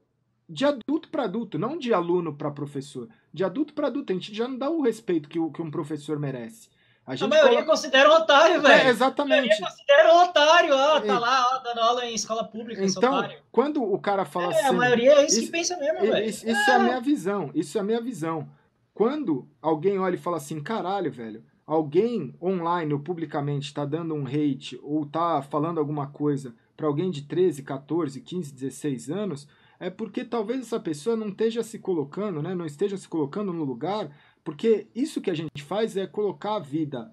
de 0.48 0.64
adulto 0.64 1.08
para 1.08 1.24
adulto, 1.24 1.58
não 1.58 1.78
de 1.78 1.94
aluno 1.94 2.34
para 2.34 2.50
professor. 2.50 3.08
De 3.32 3.44
adulto 3.44 3.72
para 3.72 3.86
adulto, 3.86 4.12
a 4.12 4.16
gente 4.16 4.34
já 4.34 4.48
não 4.48 4.58
dá 4.58 4.68
o 4.68 4.82
respeito 4.82 5.28
que, 5.28 5.38
o, 5.38 5.50
que 5.52 5.62
um 5.62 5.70
professor 5.70 6.18
merece. 6.18 6.68
A, 7.06 7.14
a 7.14 7.28
maioria 7.28 7.50
coloca... 7.50 7.66
considera 7.66 8.10
um 8.10 8.14
otário, 8.14 8.56
é, 8.56 8.60
velho. 8.60 8.88
É, 8.88 8.88
exatamente. 8.88 9.32
A 9.32 9.36
maioria 9.36 9.66
considera 9.66 10.14
um 10.14 10.22
otário, 10.22 10.74
ó, 10.74 11.00
tá 11.00 11.18
lá, 11.18 11.48
ó, 11.52 11.58
dando 11.58 11.80
aula 11.80 12.06
em 12.06 12.14
escola 12.14 12.44
pública, 12.44 12.84
Então, 12.84 13.28
quando 13.50 13.82
o 13.82 13.98
cara 13.98 14.24
fala 14.24 14.52
é, 14.52 14.58
assim... 14.58 14.68
a 14.68 14.72
maioria 14.72 15.12
é 15.12 15.26
isso, 15.26 15.38
isso 15.38 15.46
que 15.46 15.52
pensa 15.52 15.76
mesmo, 15.76 16.00
velho. 16.00 16.28
Isso, 16.28 16.48
isso 16.48 16.70
é. 16.70 16.72
é 16.72 16.76
a 16.76 16.78
minha 16.78 17.00
visão, 17.00 17.50
isso 17.54 17.78
é 17.78 17.80
a 17.80 17.84
minha 17.84 18.00
visão. 18.00 18.48
Quando 18.94 19.48
alguém 19.60 19.98
olha 19.98 20.14
e 20.14 20.18
fala 20.18 20.36
assim, 20.36 20.62
caralho, 20.62 21.10
velho, 21.10 21.42
alguém 21.66 22.34
online 22.42 22.92
ou 22.92 23.00
publicamente 23.00 23.66
está 23.66 23.84
dando 23.84 24.14
um 24.14 24.26
hate 24.26 24.78
ou 24.82 25.06
tá 25.06 25.40
falando 25.40 25.78
alguma 25.78 26.06
coisa 26.08 26.54
para 26.76 26.86
alguém 26.86 27.10
de 27.10 27.22
13, 27.22 27.62
14, 27.62 28.20
15, 28.20 28.52
16 28.52 29.10
anos, 29.10 29.48
é 29.78 29.88
porque 29.88 30.24
talvez 30.24 30.60
essa 30.60 30.78
pessoa 30.78 31.16
não 31.16 31.28
esteja 31.28 31.62
se 31.62 31.78
colocando, 31.78 32.42
né, 32.42 32.54
não 32.54 32.66
esteja 32.66 32.96
se 32.96 33.08
colocando 33.08 33.52
no 33.52 33.64
lugar 33.64 34.10
porque 34.44 34.88
isso 34.94 35.20
que 35.20 35.30
a 35.30 35.34
gente 35.34 35.62
faz 35.62 35.96
é 35.96 36.06
colocar 36.06 36.56
a 36.56 36.60
vida 36.60 37.10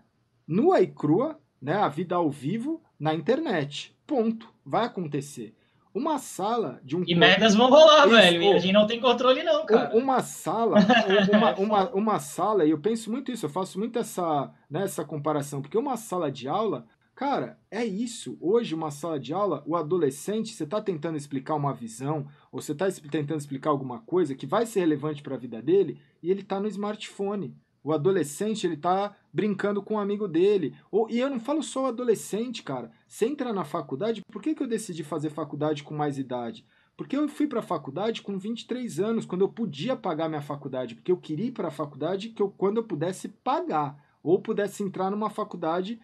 nua 0.48 0.82
e 0.82 0.88
crua, 0.88 1.40
né, 1.62 1.74
a 1.74 1.90
vida 1.90 2.16
ao 2.16 2.30
vivo, 2.30 2.82
na 3.00 3.14
internet. 3.14 3.96
Ponto. 4.06 4.48
Vai 4.66 4.86
acontecer. 4.86 5.54
uma 5.94 6.20
sala 6.20 6.80
de 6.84 6.96
um. 6.96 7.04
E 7.08 7.16
merdas 7.16 7.56
vão 7.56 7.70
rolar, 7.70 8.06
Isso, 8.06 8.16
velho. 8.16 8.44
E 8.44 8.54
a 8.54 8.60
gente 8.60 8.74
não 8.74 8.86
tem 8.86 9.00
controle, 9.00 9.44
não, 9.44 9.66
cara. 9.66 9.96
Uma 9.96 10.22
sala, 10.22 10.78
uma, 11.34 11.56
uma, 11.56 11.90
uma 11.92 12.20
sala, 12.20 12.66
e 12.66 12.70
eu 12.70 12.80
penso 12.80 13.12
muito 13.12 13.32
isso, 13.32 13.46
eu 13.46 13.50
faço 13.50 13.80
muito 13.80 13.98
essa, 13.98 14.52
né, 14.70 14.84
essa 14.84 15.04
comparação, 15.04 15.62
porque 15.62 15.78
uma 15.78 15.98
sala 15.98 16.32
de 16.32 16.48
aula, 16.48 16.86
cara, 17.16 17.58
é 17.72 17.84
isso. 17.84 18.38
Hoje, 18.40 18.76
uma 18.76 18.92
sala 18.92 19.20
de 19.20 19.34
aula, 19.34 19.64
o 19.66 19.76
adolescente, 19.76 20.54
você 20.54 20.66
está 20.66 20.80
tentando 20.80 21.18
explicar 21.18 21.56
uma 21.56 21.74
visão, 21.74 22.28
ou 22.58 22.62
você 22.62 22.72
está 22.72 22.90
tentando 23.12 23.40
explicar 23.40 23.70
alguma 23.70 24.00
coisa 24.00 24.34
que 24.34 24.48
vai 24.48 24.66
ser 24.66 24.80
relevante 24.80 25.22
para 25.22 25.36
a 25.36 25.40
vida 25.40 25.62
dele, 25.62 26.02
e 26.22 26.32
ele 26.32 26.42
está 26.42 26.60
no 26.60 26.68
smartphone. 26.68 27.56
O 27.84 27.94
adolescente, 27.94 28.66
ele 28.66 28.76
tá 28.76 29.16
brincando 29.32 29.82
com 29.82 29.94
um 29.94 30.00
amigo 30.00 30.28
dele. 30.28 30.76
Ou, 30.92 31.10
e 31.10 31.20
eu 31.20 31.30
não 31.30 31.40
falo 31.40 31.62
só 31.62 31.84
o 31.84 31.86
adolescente, 31.86 32.64
cara. 32.64 32.92
Você 33.08 33.28
entra 33.28 33.54
na 33.54 33.64
faculdade, 33.64 34.24
por 34.30 34.42
que, 34.42 34.56
que 34.56 34.64
eu 34.64 34.68
decidi 34.68 35.04
fazer 35.04 35.30
faculdade 35.30 35.84
com 35.84 35.96
mais 35.96 36.18
idade? 36.18 36.66
Porque 36.98 37.16
eu 37.16 37.30
fui 37.30 37.46
para 37.46 37.60
a 37.60 37.64
faculdade 37.64 38.24
com 38.24 38.38
23 38.38 39.00
anos, 39.00 39.26
quando 39.26 39.42
eu 39.42 39.50
podia 39.50 39.96
pagar 39.96 40.28
minha 40.28 40.42
faculdade, 40.42 40.96
porque 40.96 41.12
eu 41.12 41.18
queria 41.18 41.46
ir 41.46 41.52
para 41.52 41.68
a 41.68 41.72
faculdade 41.72 42.30
que 42.30 42.42
eu, 42.42 42.50
quando 42.50 42.78
eu 42.78 42.84
pudesse 42.84 43.30
pagar, 43.30 44.04
ou 44.24 44.42
pudesse 44.42 44.82
entrar 44.82 45.12
numa 45.12 45.30
faculdade 45.30 46.02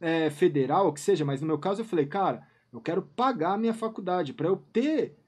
é, 0.00 0.30
federal, 0.30 0.86
ou 0.86 0.92
que 0.92 1.00
seja, 1.00 1.24
mas 1.24 1.40
no 1.40 1.48
meu 1.48 1.58
caso 1.58 1.80
eu 1.80 1.84
falei, 1.84 2.06
cara, 2.06 2.46
eu 2.72 2.80
quero 2.80 3.02
pagar 3.02 3.58
minha 3.58 3.74
faculdade 3.74 4.32
para 4.32 4.46
eu 4.46 4.56
ter 4.72 5.19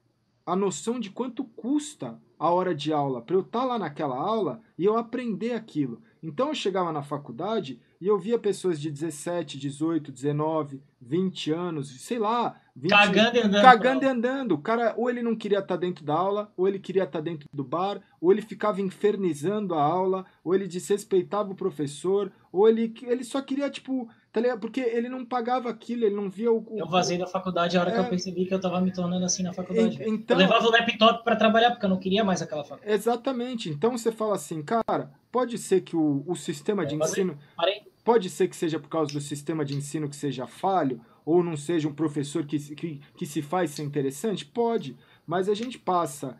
a 0.44 0.56
noção 0.56 0.98
de 0.98 1.10
quanto 1.10 1.44
custa 1.44 2.18
a 2.38 2.50
hora 2.50 2.74
de 2.74 2.92
aula, 2.92 3.22
para 3.22 3.36
eu 3.36 3.40
estar 3.40 3.60
tá 3.60 3.64
lá 3.64 3.78
naquela 3.78 4.16
aula 4.16 4.60
e 4.76 4.84
eu 4.84 4.96
aprender 4.96 5.52
aquilo. 5.52 6.02
Então 6.22 6.48
eu 6.48 6.54
chegava 6.54 6.92
na 6.92 7.02
faculdade 7.02 7.80
e 8.00 8.06
eu 8.08 8.18
via 8.18 8.36
pessoas 8.36 8.80
de 8.80 8.90
17, 8.90 9.56
18, 9.56 10.10
19, 10.10 10.82
20 11.00 11.52
anos, 11.52 12.00
sei 12.00 12.18
lá. 12.18 12.60
20, 12.74 12.90
cagando 12.90 13.36
e 13.36 13.40
andando. 13.40 13.62
Cagando 13.62 14.04
e 14.04 14.08
andando. 14.08 14.52
O 14.52 14.58
cara, 14.58 14.94
ou 14.96 15.08
ele 15.08 15.22
não 15.22 15.36
queria 15.36 15.58
estar 15.58 15.74
tá 15.74 15.76
dentro 15.76 16.04
da 16.04 16.14
aula, 16.14 16.52
ou 16.56 16.66
ele 16.66 16.80
queria 16.80 17.04
estar 17.04 17.20
tá 17.20 17.24
dentro 17.24 17.48
do 17.52 17.62
bar, 17.62 18.00
ou 18.20 18.32
ele 18.32 18.42
ficava 18.42 18.80
infernizando 18.80 19.74
a 19.74 19.82
aula, 19.82 20.24
ou 20.42 20.52
ele 20.52 20.66
desrespeitava 20.66 21.52
o 21.52 21.56
professor, 21.56 22.32
ou 22.50 22.68
ele, 22.68 22.92
ele 23.02 23.22
só 23.22 23.40
queria, 23.40 23.70
tipo, 23.70 24.08
Tá? 24.32 24.56
Porque 24.56 24.80
ele 24.80 25.10
não 25.10 25.26
pagava 25.26 25.68
aquilo, 25.68 26.06
ele 26.06 26.14
não 26.14 26.30
via 26.30 26.50
o. 26.50 26.64
Eu 26.74 26.86
vazei 26.86 27.18
da 27.18 27.26
faculdade 27.26 27.76
a 27.76 27.80
hora 27.80 27.90
é... 27.90 27.92
que 27.92 28.00
eu 28.00 28.04
é. 28.04 28.08
percebi 28.08 28.46
que 28.46 28.54
eu 28.54 28.60
tava 28.60 28.80
me 28.80 28.90
tornando 28.90 29.24
assim 29.26 29.42
na 29.42 29.52
faculdade. 29.52 29.98
Então... 30.06 30.34
Eu 30.34 30.40
levava 30.40 30.66
o 30.66 30.70
laptop 30.70 31.22
para 31.22 31.36
trabalhar, 31.36 31.72
porque 31.72 31.84
eu 31.84 31.90
não 31.90 31.98
queria 31.98 32.24
mais 32.24 32.40
aquela 32.40 32.64
faculdade. 32.64 32.90
Exatamente. 32.94 33.68
Então 33.68 33.92
você 33.92 34.10
fala 34.10 34.36
assim, 34.36 34.62
cara, 34.62 35.12
pode 35.30 35.58
ser 35.58 35.82
que 35.82 35.94
o, 35.94 36.24
o 36.26 36.34
sistema 36.34 36.86
de 36.86 36.94
ensino. 36.94 37.38
Parei. 37.54 37.82
Pode 38.02 38.30
ser 38.30 38.48
que 38.48 38.56
seja 38.56 38.80
por 38.80 38.88
causa 38.88 39.12
do 39.12 39.20
sistema 39.20 39.64
de 39.64 39.76
ensino 39.76 40.08
que 40.08 40.16
seja 40.16 40.46
falho, 40.46 41.00
ou 41.24 41.44
não 41.44 41.56
seja 41.56 41.86
um 41.86 41.94
professor 41.94 42.44
que, 42.44 42.58
que, 42.74 43.00
que 43.16 43.26
se 43.26 43.42
faz 43.42 43.70
ser 43.70 43.82
interessante? 43.82 44.44
Pode. 44.44 44.96
Mas 45.26 45.48
a 45.48 45.54
gente 45.54 45.78
passa 45.78 46.36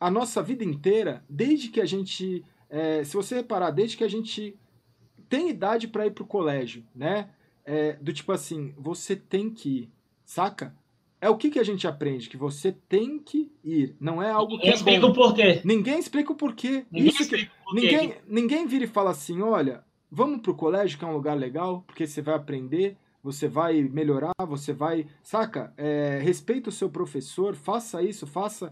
a 0.00 0.10
nossa 0.10 0.42
vida 0.42 0.64
inteira, 0.64 1.22
desde 1.28 1.68
que 1.68 1.80
a 1.80 1.84
gente. 1.84 2.42
É, 2.70 3.04
se 3.04 3.14
você 3.14 3.36
reparar, 3.36 3.70
desde 3.70 3.98
que 3.98 4.02
a 4.02 4.08
gente 4.08 4.56
tem 5.32 5.48
idade 5.48 5.88
para 5.88 6.06
ir 6.06 6.10
pro 6.10 6.26
colégio, 6.26 6.84
né? 6.94 7.30
É, 7.64 7.94
do 7.94 8.12
tipo 8.12 8.32
assim, 8.32 8.74
você 8.76 9.16
tem 9.16 9.48
que 9.48 9.68
ir, 9.70 9.90
saca? 10.26 10.76
É 11.18 11.30
o 11.30 11.38
que, 11.38 11.48
que 11.48 11.58
a 11.58 11.64
gente 11.64 11.86
aprende, 11.88 12.28
que 12.28 12.36
você 12.36 12.70
tem 12.70 13.18
que 13.18 13.50
ir, 13.64 13.96
não 13.98 14.22
é 14.22 14.30
algo 14.30 14.56
ninguém 14.56 14.70
que 14.72 14.76
explica 14.76 15.00
bom. 15.00 15.08
o 15.08 15.14
porquê. 15.14 15.62
Ninguém 15.64 15.98
explica 15.98 16.32
o 16.32 16.34
porquê. 16.34 16.84
Ninguém 16.90 17.12
que, 17.12 17.24
porquê. 17.24 17.48
Ninguém, 17.72 18.14
ninguém 18.28 18.66
vira 18.66 18.84
e 18.84 18.88
fala 18.88 19.08
assim, 19.10 19.40
olha, 19.40 19.82
vamos 20.10 20.42
pro 20.42 20.54
colégio, 20.54 20.98
que 20.98 21.04
é 21.04 21.08
um 21.08 21.14
lugar 21.14 21.38
legal, 21.38 21.82
porque 21.86 22.06
você 22.06 22.20
vai 22.20 22.34
aprender, 22.34 22.98
você 23.22 23.48
vai 23.48 23.82
melhorar, 23.84 24.34
você 24.46 24.74
vai, 24.74 25.06
saca? 25.22 25.72
É, 25.78 26.20
respeita 26.22 26.68
o 26.68 26.72
seu 26.72 26.90
professor, 26.90 27.54
faça 27.54 28.02
isso, 28.02 28.26
faça... 28.26 28.70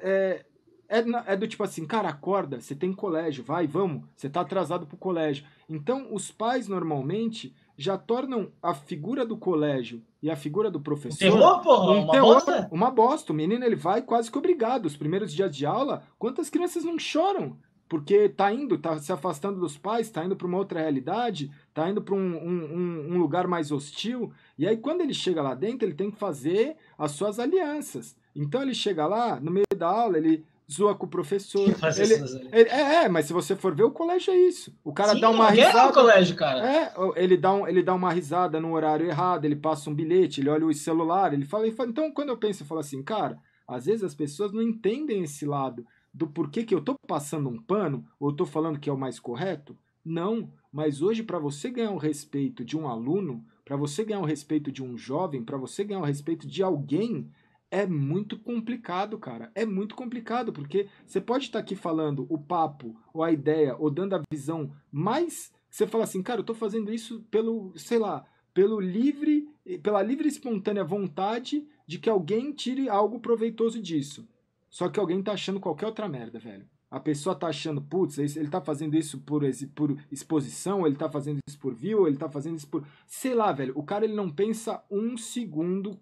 É, 0.00 0.44
é, 0.92 1.32
é, 1.32 1.36
do 1.36 1.48
tipo 1.48 1.64
assim, 1.64 1.86
cara, 1.86 2.10
acorda, 2.10 2.60
você 2.60 2.74
tem 2.74 2.92
colégio, 2.92 3.42
vai, 3.42 3.66
vamos, 3.66 4.02
você 4.14 4.28
tá 4.28 4.42
atrasado 4.42 4.86
pro 4.86 4.98
colégio. 4.98 5.46
Então, 5.66 6.08
os 6.12 6.30
pais 6.30 6.68
normalmente 6.68 7.54
já 7.78 7.96
tornam 7.96 8.52
a 8.62 8.74
figura 8.74 9.24
do 9.24 9.36
colégio 9.36 10.02
e 10.22 10.30
a 10.30 10.36
figura 10.36 10.70
do 10.70 10.80
professor. 10.80 11.18
Terror, 11.18 11.62
porra, 11.62 11.92
um 11.92 12.02
uma 12.02 12.12
terror, 12.12 12.34
bosta? 12.34 12.68
Uma 12.70 12.90
bosta. 12.90 13.32
O 13.32 13.34
menino 13.34 13.64
ele 13.64 13.74
vai 13.74 14.02
quase 14.02 14.30
que 14.30 14.36
obrigado. 14.36 14.84
Os 14.84 14.96
primeiros 14.96 15.32
dias 15.32 15.56
de 15.56 15.64
aula, 15.64 16.02
quantas 16.18 16.50
crianças 16.50 16.84
não 16.84 16.98
choram? 16.98 17.56
Porque 17.88 18.28
tá 18.28 18.52
indo, 18.52 18.76
tá 18.78 18.98
se 18.98 19.12
afastando 19.12 19.60
dos 19.60 19.78
pais, 19.78 20.10
tá 20.10 20.24
indo 20.24 20.36
para 20.36 20.46
uma 20.46 20.58
outra 20.58 20.80
realidade, 20.80 21.50
tá 21.72 21.88
indo 21.88 22.02
para 22.02 22.14
um, 22.14 22.36
um, 22.36 23.14
um 23.14 23.18
lugar 23.18 23.46
mais 23.46 23.72
hostil. 23.72 24.30
E 24.58 24.66
aí, 24.66 24.76
quando 24.76 25.00
ele 25.00 25.14
chega 25.14 25.42
lá 25.42 25.54
dentro, 25.54 25.86
ele 25.86 25.94
tem 25.94 26.10
que 26.10 26.18
fazer 26.18 26.76
as 26.98 27.12
suas 27.12 27.38
alianças. 27.38 28.14
Então 28.34 28.62
ele 28.62 28.74
chega 28.74 29.06
lá, 29.06 29.38
no 29.40 29.50
meio 29.50 29.66
da 29.76 29.88
aula, 29.88 30.16
ele 30.16 30.44
zoa 30.72 30.94
com 30.94 31.06
o 31.06 31.08
professor. 31.08 31.68
Ele, 31.98 32.14
ele, 32.52 32.68
é, 32.68 33.04
é, 33.04 33.08
mas 33.08 33.26
se 33.26 33.32
você 33.32 33.54
for 33.54 33.74
ver, 33.74 33.84
o 33.84 33.90
colégio 33.90 34.32
é 34.32 34.36
isso. 34.36 34.74
O 34.82 34.92
cara 34.92 35.14
Sim, 35.14 35.20
dá 35.20 35.30
uma 35.30 35.50
risada. 35.50 35.90
o 35.90 35.92
colégio, 35.92 36.36
cara. 36.36 36.66
É, 36.66 36.94
ele 37.16 37.36
dá, 37.36 37.52
um, 37.52 37.66
ele 37.68 37.82
dá 37.82 37.94
uma 37.94 38.12
risada 38.12 38.60
no 38.60 38.72
horário 38.72 39.06
errado, 39.06 39.44
ele 39.44 39.56
passa 39.56 39.90
um 39.90 39.94
bilhete, 39.94 40.40
ele 40.40 40.50
olha 40.50 40.66
o 40.66 40.74
celular, 40.74 41.32
ele 41.32 41.44
fala, 41.44 41.66
ele 41.66 41.74
fala. 41.74 41.90
Então, 41.90 42.10
quando 42.12 42.30
eu 42.30 42.36
penso, 42.36 42.62
eu 42.62 42.66
falo 42.66 42.80
assim, 42.80 43.02
cara, 43.02 43.38
às 43.66 43.86
vezes 43.86 44.04
as 44.04 44.14
pessoas 44.14 44.52
não 44.52 44.62
entendem 44.62 45.22
esse 45.22 45.44
lado 45.46 45.86
do 46.12 46.26
porquê 46.26 46.62
que 46.62 46.74
eu 46.74 46.80
tô 46.80 46.94
passando 47.06 47.48
um 47.48 47.60
pano, 47.60 48.04
ou 48.20 48.30
eu 48.30 48.36
tô 48.36 48.44
falando 48.44 48.78
que 48.78 48.90
é 48.90 48.92
o 48.92 48.98
mais 48.98 49.18
correto. 49.18 49.76
Não, 50.04 50.50
mas 50.72 51.00
hoje, 51.00 51.22
para 51.22 51.38
você 51.38 51.70
ganhar 51.70 51.92
o 51.92 51.98
respeito 51.98 52.64
de 52.64 52.76
um 52.76 52.88
aluno, 52.88 53.44
para 53.64 53.76
você 53.76 54.04
ganhar 54.04 54.20
o 54.20 54.26
respeito 54.26 54.70
de 54.72 54.82
um 54.82 54.96
jovem, 54.96 55.42
para 55.42 55.56
você 55.56 55.84
ganhar 55.84 56.00
o 56.00 56.04
respeito 56.04 56.46
de 56.46 56.62
alguém, 56.62 57.30
é 57.72 57.86
muito 57.86 58.38
complicado, 58.38 59.18
cara. 59.18 59.50
É 59.54 59.64
muito 59.64 59.94
complicado, 59.94 60.52
porque 60.52 60.88
você 61.06 61.22
pode 61.22 61.46
estar 61.46 61.58
aqui 61.58 61.74
falando 61.74 62.26
o 62.28 62.36
papo, 62.36 62.94
ou 63.14 63.24
a 63.24 63.32
ideia, 63.32 63.74
ou 63.78 63.90
dando 63.90 64.14
a 64.14 64.22
visão 64.30 64.70
mais. 64.92 65.50
Você 65.70 65.86
fala 65.86 66.04
assim, 66.04 66.22
cara, 66.22 66.40
eu 66.40 66.44
tô 66.44 66.54
fazendo 66.54 66.92
isso 66.92 67.24
pelo, 67.30 67.72
sei 67.74 67.98
lá, 67.98 68.26
pelo 68.52 68.78
livre, 68.78 69.48
pela 69.82 70.02
livre 70.02 70.26
e 70.26 70.28
espontânea 70.28 70.84
vontade 70.84 71.66
de 71.86 71.98
que 71.98 72.10
alguém 72.10 72.52
tire 72.52 72.90
algo 72.90 73.18
proveitoso 73.18 73.80
disso. 73.80 74.28
Só 74.68 74.90
que 74.90 75.00
alguém 75.00 75.22
tá 75.22 75.32
achando 75.32 75.58
qualquer 75.58 75.86
outra 75.86 76.06
merda, 76.06 76.38
velho. 76.38 76.68
A 76.90 77.00
pessoa 77.00 77.34
tá 77.34 77.46
achando, 77.46 77.80
putz, 77.80 78.18
ele 78.18 78.48
tá 78.48 78.60
fazendo 78.60 78.98
isso 78.98 79.18
por, 79.20 79.44
por 79.74 79.96
exposição, 80.10 80.86
ele 80.86 80.96
tá 80.96 81.10
fazendo 81.10 81.38
isso 81.48 81.58
por 81.58 81.74
view, 81.74 82.06
ele 82.06 82.18
tá 82.18 82.28
fazendo 82.28 82.58
isso 82.58 82.68
por. 82.68 82.86
Sei 83.06 83.32
lá, 83.32 83.50
velho. 83.50 83.72
O 83.74 83.82
cara 83.82 84.04
ele 84.04 84.14
não 84.14 84.28
pensa 84.28 84.84
um 84.90 85.16
segundo 85.16 85.98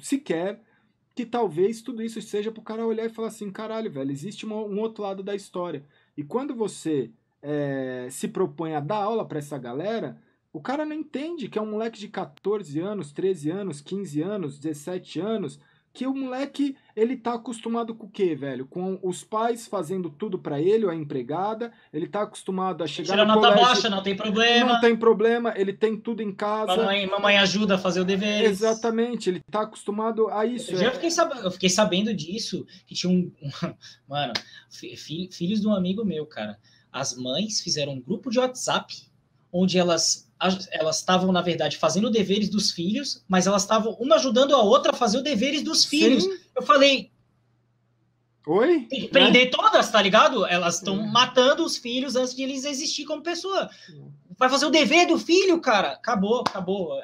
sequer 0.00 0.62
que 1.18 1.26
talvez 1.26 1.82
tudo 1.82 2.00
isso 2.00 2.22
seja 2.22 2.52
para 2.52 2.60
o 2.60 2.64
cara 2.64 2.86
olhar 2.86 3.04
e 3.04 3.08
falar 3.08 3.26
assim, 3.26 3.50
caralho, 3.50 3.90
velho, 3.90 4.12
existe 4.12 4.46
um, 4.46 4.52
um 4.52 4.78
outro 4.78 5.02
lado 5.02 5.20
da 5.20 5.34
história. 5.34 5.84
E 6.16 6.22
quando 6.22 6.54
você 6.54 7.10
é, 7.42 8.06
se 8.08 8.28
propõe 8.28 8.76
a 8.76 8.78
dar 8.78 8.98
aula 8.98 9.26
para 9.26 9.40
essa 9.40 9.58
galera, 9.58 10.16
o 10.52 10.60
cara 10.60 10.86
não 10.86 10.94
entende 10.94 11.48
que 11.48 11.58
é 11.58 11.62
um 11.62 11.72
moleque 11.72 11.98
de 11.98 12.06
14 12.06 12.78
anos, 12.78 13.10
13 13.10 13.50
anos, 13.50 13.80
15 13.80 14.22
anos, 14.22 14.58
17 14.60 15.18
anos, 15.18 15.58
que 15.92 16.06
o 16.06 16.14
moleque, 16.14 16.76
ele 16.94 17.16
tá 17.16 17.34
acostumado 17.34 17.94
com 17.94 18.06
o 18.06 18.10
quê, 18.10 18.34
velho? 18.34 18.66
Com 18.66 18.98
os 19.02 19.24
pais 19.24 19.66
fazendo 19.66 20.08
tudo 20.08 20.38
para 20.38 20.60
ele, 20.60 20.84
ou 20.84 20.90
a 20.90 20.94
empregada, 20.94 21.72
ele 21.92 22.06
tá 22.06 22.22
acostumado 22.22 22.84
a 22.84 22.86
chegar 22.86 23.14
Tira 23.14 23.24
no 23.24 23.34
nota 23.34 23.48
colégio, 23.48 23.66
baixa, 23.66 23.90
não 23.90 24.02
tem 24.02 24.16
problema. 24.16 24.72
Não 24.72 24.80
tem 24.80 24.96
problema, 24.96 25.54
ele 25.56 25.72
tem 25.72 25.96
tudo 25.96 26.22
em 26.22 26.32
casa. 26.32 26.76
Mamãe, 26.76 27.06
mamãe 27.06 27.38
ajuda 27.38 27.74
a 27.74 27.78
fazer 27.78 28.00
o 28.00 28.04
dever. 28.04 28.44
Exatamente, 28.44 29.28
ele 29.28 29.40
tá 29.50 29.62
acostumado 29.62 30.28
a 30.28 30.46
isso. 30.46 30.72
Eu, 30.72 30.88
é. 30.88 30.90
fiquei, 30.92 31.10
sabendo, 31.10 31.42
eu 31.42 31.50
fiquei 31.50 31.70
sabendo 31.70 32.14
disso, 32.14 32.66
que 32.86 32.94
tinha 32.94 33.12
um... 33.12 33.32
Mano, 34.08 34.32
fi, 34.70 35.28
filhos 35.32 35.60
de 35.60 35.66
um 35.66 35.74
amigo 35.74 36.04
meu, 36.04 36.26
cara. 36.26 36.58
As 36.92 37.16
mães 37.16 37.60
fizeram 37.60 37.94
um 37.94 38.00
grupo 38.00 38.30
de 38.30 38.38
WhatsApp 38.38 38.94
onde 39.52 39.78
elas 39.78 40.27
elas 40.70 40.96
estavam, 40.96 41.32
na 41.32 41.42
verdade, 41.42 41.76
fazendo 41.76 42.10
deveres 42.10 42.48
dos 42.48 42.70
filhos, 42.70 43.24
mas 43.28 43.46
elas 43.46 43.62
estavam 43.62 43.92
uma 43.94 44.16
ajudando 44.16 44.54
a 44.54 44.62
outra 44.62 44.92
a 44.92 44.96
fazer 44.96 45.18
os 45.18 45.24
deveres 45.24 45.62
dos 45.62 45.84
filhos. 45.84 46.24
Sim. 46.24 46.38
Eu 46.54 46.62
falei. 46.62 47.10
Oi? 48.46 48.86
Tem 48.88 49.00
que 49.02 49.08
prender 49.08 49.48
é. 49.48 49.50
todas, 49.50 49.90
tá 49.90 50.00
ligado? 50.00 50.46
Elas 50.46 50.76
estão 50.76 51.00
é. 51.00 51.06
matando 51.10 51.64
os 51.64 51.76
filhos 51.76 52.16
antes 52.16 52.34
de 52.34 52.42
eles 52.42 52.64
existir 52.64 53.04
como 53.04 53.22
pessoa. 53.22 53.68
Vai 54.38 54.48
fazer 54.48 54.66
o 54.66 54.70
dever 54.70 55.06
do 55.06 55.18
filho, 55.18 55.60
cara. 55.60 55.92
Acabou, 55.92 56.40
acabou. 56.40 56.98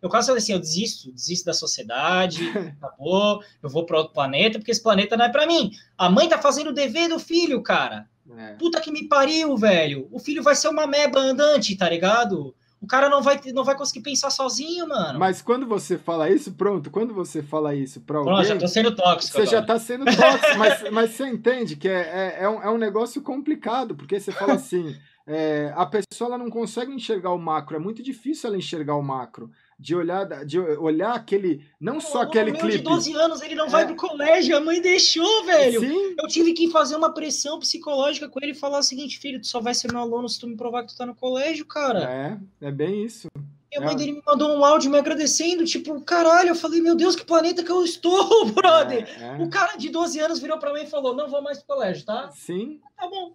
Eu 0.00 0.08
quase 0.08 0.26
falei 0.28 0.42
assim: 0.42 0.54
eu 0.54 0.58
desisto, 0.58 1.12
desisto 1.12 1.44
da 1.44 1.52
sociedade, 1.52 2.40
acabou. 2.80 3.42
Eu 3.62 3.68
vou 3.68 3.84
para 3.84 3.98
outro 3.98 4.14
planeta, 4.14 4.58
porque 4.58 4.70
esse 4.70 4.82
planeta 4.82 5.16
não 5.16 5.26
é 5.26 5.28
para 5.28 5.46
mim. 5.46 5.70
A 5.96 6.10
mãe 6.10 6.28
tá 6.28 6.38
fazendo 6.38 6.70
o 6.70 6.74
dever 6.74 7.10
do 7.10 7.18
filho, 7.18 7.62
cara. 7.62 8.08
É. 8.36 8.54
Puta 8.54 8.80
que 8.80 8.90
me 8.90 9.08
pariu, 9.08 9.56
velho. 9.56 10.08
O 10.10 10.18
filho 10.18 10.42
vai 10.42 10.54
ser 10.54 10.68
uma 10.68 10.86
meba 10.86 11.20
andante, 11.20 11.76
tá 11.76 11.88
ligado? 11.88 12.54
O 12.80 12.86
cara 12.86 13.08
não 13.08 13.20
vai, 13.20 13.40
não 13.52 13.64
vai 13.64 13.76
conseguir 13.76 14.02
pensar 14.02 14.30
sozinho, 14.30 14.88
mano. 14.88 15.18
Mas 15.18 15.42
quando 15.42 15.66
você 15.66 15.98
fala 15.98 16.30
isso, 16.30 16.52
pronto, 16.52 16.90
quando 16.90 17.12
você 17.12 17.42
fala 17.42 17.74
isso 17.74 18.00
pra 18.00 18.18
alguém... 18.18 18.32
Pronto, 18.32 18.46
já 18.48 18.56
tô 18.56 18.68
sendo 18.68 18.94
tóxico 18.94 19.32
Você 19.32 19.42
agora. 19.42 19.60
já 19.60 19.66
tá 19.66 19.78
sendo 19.78 20.04
tóxico, 20.04 20.58
mas, 20.58 20.90
mas 20.90 21.10
você 21.10 21.26
entende 21.26 21.76
que 21.76 21.88
é, 21.88 22.00
é, 22.00 22.44
é, 22.44 22.48
um, 22.48 22.62
é 22.62 22.70
um 22.70 22.78
negócio 22.78 23.20
complicado, 23.20 23.96
porque 23.96 24.20
você 24.20 24.30
fala 24.30 24.54
assim, 24.54 24.96
é, 25.26 25.72
a 25.76 25.84
pessoa 25.84 26.28
ela 26.28 26.38
não 26.38 26.48
consegue 26.48 26.92
enxergar 26.92 27.32
o 27.32 27.38
macro, 27.38 27.76
é 27.76 27.80
muito 27.80 28.02
difícil 28.02 28.48
ela 28.48 28.56
enxergar 28.56 28.94
o 28.94 29.02
macro. 29.02 29.50
De 29.78 29.94
olhar, 29.94 30.44
de 30.44 30.58
olhar 30.58 31.14
aquele, 31.14 31.64
não 31.80 32.00
só 32.00 32.22
aquele 32.22 32.50
meu 32.50 32.60
clipe. 32.60 32.78
de 32.78 32.82
12 32.82 33.12
anos, 33.14 33.40
ele 33.40 33.54
não 33.54 33.66
é. 33.66 33.68
vai 33.68 33.86
pro 33.86 33.94
colégio, 33.94 34.56
a 34.56 34.60
mãe 34.60 34.82
deixou, 34.82 35.44
velho. 35.44 35.80
Sim. 35.80 36.16
Eu 36.18 36.26
tive 36.26 36.52
que 36.52 36.68
fazer 36.70 36.96
uma 36.96 37.14
pressão 37.14 37.60
psicológica 37.60 38.28
com 38.28 38.40
ele 38.42 38.52
e 38.52 38.56
falar 38.56 38.80
o 38.80 38.82
seguinte, 38.82 39.18
filho, 39.20 39.40
tu 39.40 39.46
só 39.46 39.60
vai 39.60 39.74
ser 39.74 39.92
meu 39.92 40.00
aluno 40.00 40.28
se 40.28 40.40
tu 40.40 40.48
me 40.48 40.56
provar 40.56 40.82
que 40.82 40.92
tu 40.92 40.96
tá 40.96 41.06
no 41.06 41.14
colégio, 41.14 41.64
cara. 41.64 42.38
É, 42.60 42.66
é 42.66 42.72
bem 42.72 43.04
isso. 43.04 43.28
E 43.70 43.76
a 43.76 43.80
mãe 43.80 43.94
é. 43.94 43.96
dele 43.96 44.12
me 44.12 44.22
mandou 44.26 44.50
um 44.56 44.64
áudio 44.64 44.90
me 44.90 44.98
agradecendo, 44.98 45.64
tipo, 45.64 46.00
caralho, 46.00 46.48
eu 46.48 46.56
falei, 46.56 46.80
meu 46.80 46.96
Deus, 46.96 47.14
que 47.14 47.24
planeta 47.24 47.62
que 47.62 47.70
eu 47.70 47.84
estou, 47.84 48.46
brother. 48.50 49.08
É, 49.20 49.40
é. 49.40 49.44
O 49.44 49.48
cara 49.48 49.76
de 49.76 49.90
12 49.90 50.18
anos 50.18 50.38
virou 50.40 50.58
pra 50.58 50.72
mim 50.72 50.82
e 50.82 50.86
falou, 50.86 51.14
não 51.14 51.28
vou 51.28 51.42
mais 51.42 51.58
pro 51.58 51.76
colégio, 51.76 52.04
tá? 52.04 52.30
Sim. 52.32 52.80
Tá 52.96 53.06
bom. 53.06 53.34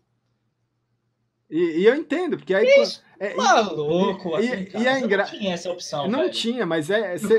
E, 1.53 1.81
e, 1.81 1.85
eu 1.85 1.93
entendo, 1.93 2.35
porque 2.35 2.51
aí. 2.51 2.65
Isso, 2.81 3.03
é, 3.19 3.35
maluco, 3.35 4.31
e, 4.39 4.49
assim, 4.49 4.67
e, 4.73 4.81
e 4.81 4.87
é 4.87 4.99
engra... 4.99 5.23
Não 5.23 5.31
tinha 5.31 5.53
essa 5.53 5.71
opção. 5.71 6.07
Não 6.07 6.21
velho. 6.21 6.31
tinha, 6.31 6.65
mas 6.65 6.89
é. 6.89 7.15
Cê... 7.15 7.37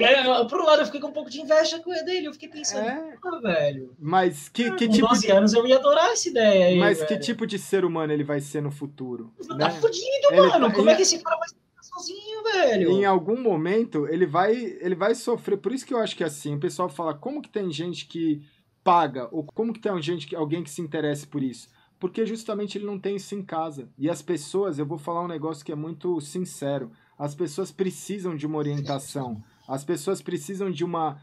Por 0.48 0.60
um 0.60 0.64
lado, 0.64 0.82
eu 0.82 0.86
fiquei 0.86 1.00
com 1.00 1.08
um 1.08 1.12
pouco 1.12 1.28
de 1.28 1.40
inveja 1.40 1.80
com 1.80 1.90
dele. 1.90 2.28
Eu 2.28 2.32
fiquei 2.32 2.48
pensando, 2.48 2.86
é... 2.86 3.18
ah, 3.20 3.40
velho. 3.42 3.92
Mas 3.98 4.48
que, 4.48 4.70
que 4.76 4.86
com 4.86 4.92
tipo. 4.92 5.08
12 5.08 5.32
anos 5.32 5.52
eu 5.52 5.66
ia 5.66 5.78
adorar 5.78 6.12
essa 6.12 6.28
ideia 6.28 6.66
aí. 6.66 6.78
Mas 6.78 6.98
velho. 6.98 7.08
que 7.08 7.18
tipo 7.18 7.44
de 7.44 7.58
ser 7.58 7.84
humano 7.84 8.12
ele 8.12 8.22
vai 8.22 8.40
ser 8.40 8.62
no 8.62 8.70
futuro? 8.70 9.34
Tá 9.48 9.56
né? 9.56 9.70
fudido, 9.72 10.28
ele, 10.30 10.46
mano. 10.46 10.72
Como 10.72 10.90
é 10.90 10.94
que 10.94 11.02
esse 11.02 11.18
cara 11.18 11.36
vai 11.36 11.48
sozinho, 11.82 12.42
velho? 12.44 12.90
Em 12.92 13.04
algum 13.04 13.40
momento 13.40 14.06
ele 14.06 14.26
vai, 14.26 14.54
ele 14.54 14.94
vai 14.94 15.16
sofrer. 15.16 15.56
Por 15.58 15.72
isso 15.72 15.84
que 15.84 15.92
eu 15.92 15.98
acho 15.98 16.16
que 16.16 16.22
assim, 16.22 16.54
o 16.54 16.60
pessoal 16.60 16.88
fala, 16.88 17.14
como 17.14 17.42
que 17.42 17.48
tem 17.48 17.68
gente 17.72 18.06
que 18.06 18.46
paga? 18.84 19.28
Ou 19.32 19.44
como 19.44 19.72
que 19.72 19.80
tem 19.80 20.00
gente 20.00 20.28
que, 20.28 20.36
alguém 20.36 20.62
que 20.62 20.70
se 20.70 20.80
interesse 20.80 21.26
por 21.26 21.42
isso? 21.42 21.68
Porque 22.04 22.26
justamente 22.26 22.76
ele 22.76 22.84
não 22.84 22.98
tem 22.98 23.16
isso 23.16 23.34
em 23.34 23.42
casa. 23.42 23.88
E 23.96 24.10
as 24.10 24.20
pessoas, 24.20 24.78
eu 24.78 24.84
vou 24.84 24.98
falar 24.98 25.24
um 25.24 25.26
negócio 25.26 25.64
que 25.64 25.72
é 25.72 25.74
muito 25.74 26.20
sincero, 26.20 26.92
as 27.18 27.34
pessoas 27.34 27.72
precisam 27.72 28.36
de 28.36 28.46
uma 28.46 28.58
orientação, 28.58 29.42
as 29.66 29.86
pessoas 29.86 30.20
precisam 30.20 30.70
de 30.70 30.84
uma 30.84 31.18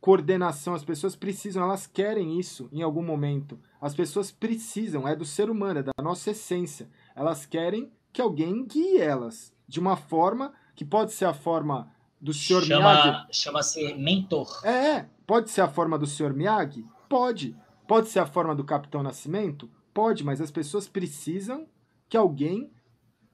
coordenação, 0.00 0.74
as 0.74 0.84
pessoas 0.84 1.16
precisam, 1.16 1.64
elas 1.64 1.88
querem 1.88 2.38
isso 2.38 2.68
em 2.70 2.82
algum 2.82 3.02
momento. 3.02 3.58
As 3.80 3.96
pessoas 3.96 4.30
precisam, 4.30 5.08
é 5.08 5.16
do 5.16 5.24
ser 5.24 5.50
humano, 5.50 5.80
é 5.80 5.82
da 5.82 5.92
nossa 6.00 6.30
essência. 6.30 6.88
Elas 7.16 7.44
querem 7.44 7.90
que 8.12 8.22
alguém 8.22 8.64
guie 8.64 8.98
elas 8.98 9.52
de 9.66 9.80
uma 9.80 9.96
forma 9.96 10.52
que 10.76 10.84
pode 10.84 11.10
ser 11.14 11.24
a 11.24 11.34
forma 11.34 11.92
do 12.20 12.32
Sr. 12.32 12.62
Chama, 12.62 12.92
Miyagi. 12.92 13.26
Chama-se 13.32 13.94
mentor. 13.94 14.64
É, 14.64 15.04
pode 15.26 15.50
ser 15.50 15.62
a 15.62 15.68
forma 15.68 15.98
do 15.98 16.06
Sr. 16.06 16.32
Miyagi? 16.32 16.86
Pode. 17.08 17.56
Pode 17.88 18.08
ser 18.08 18.20
a 18.20 18.26
forma 18.26 18.54
do 18.54 18.62
Capitão 18.62 19.02
Nascimento? 19.02 19.68
Pode, 19.92 20.24
mas 20.24 20.40
as 20.40 20.50
pessoas 20.50 20.88
precisam 20.88 21.66
que 22.08 22.16
alguém 22.16 22.70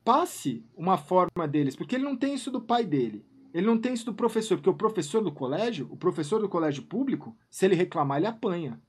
passe 0.04 0.64
uma 0.76 0.96
forma 0.96 1.46
deles, 1.46 1.76
porque 1.76 1.96
ele 1.96 2.04
não 2.04 2.16
tem 2.16 2.34
isso 2.34 2.50
do 2.50 2.60
pai 2.60 2.84
dele. 2.84 3.24
Ele 3.52 3.66
não 3.66 3.78
tem 3.78 3.94
isso 3.94 4.04
do 4.04 4.14
professor, 4.14 4.56
porque 4.56 4.70
o 4.70 4.74
professor 4.74 5.22
do 5.22 5.32
colégio, 5.32 5.88
o 5.90 5.96
professor 5.96 6.40
do 6.40 6.48
colégio 6.48 6.82
público, 6.82 7.36
se 7.50 7.64
ele 7.64 7.74
reclamar, 7.74 8.18
ele 8.18 8.26
apanha. 8.26 8.80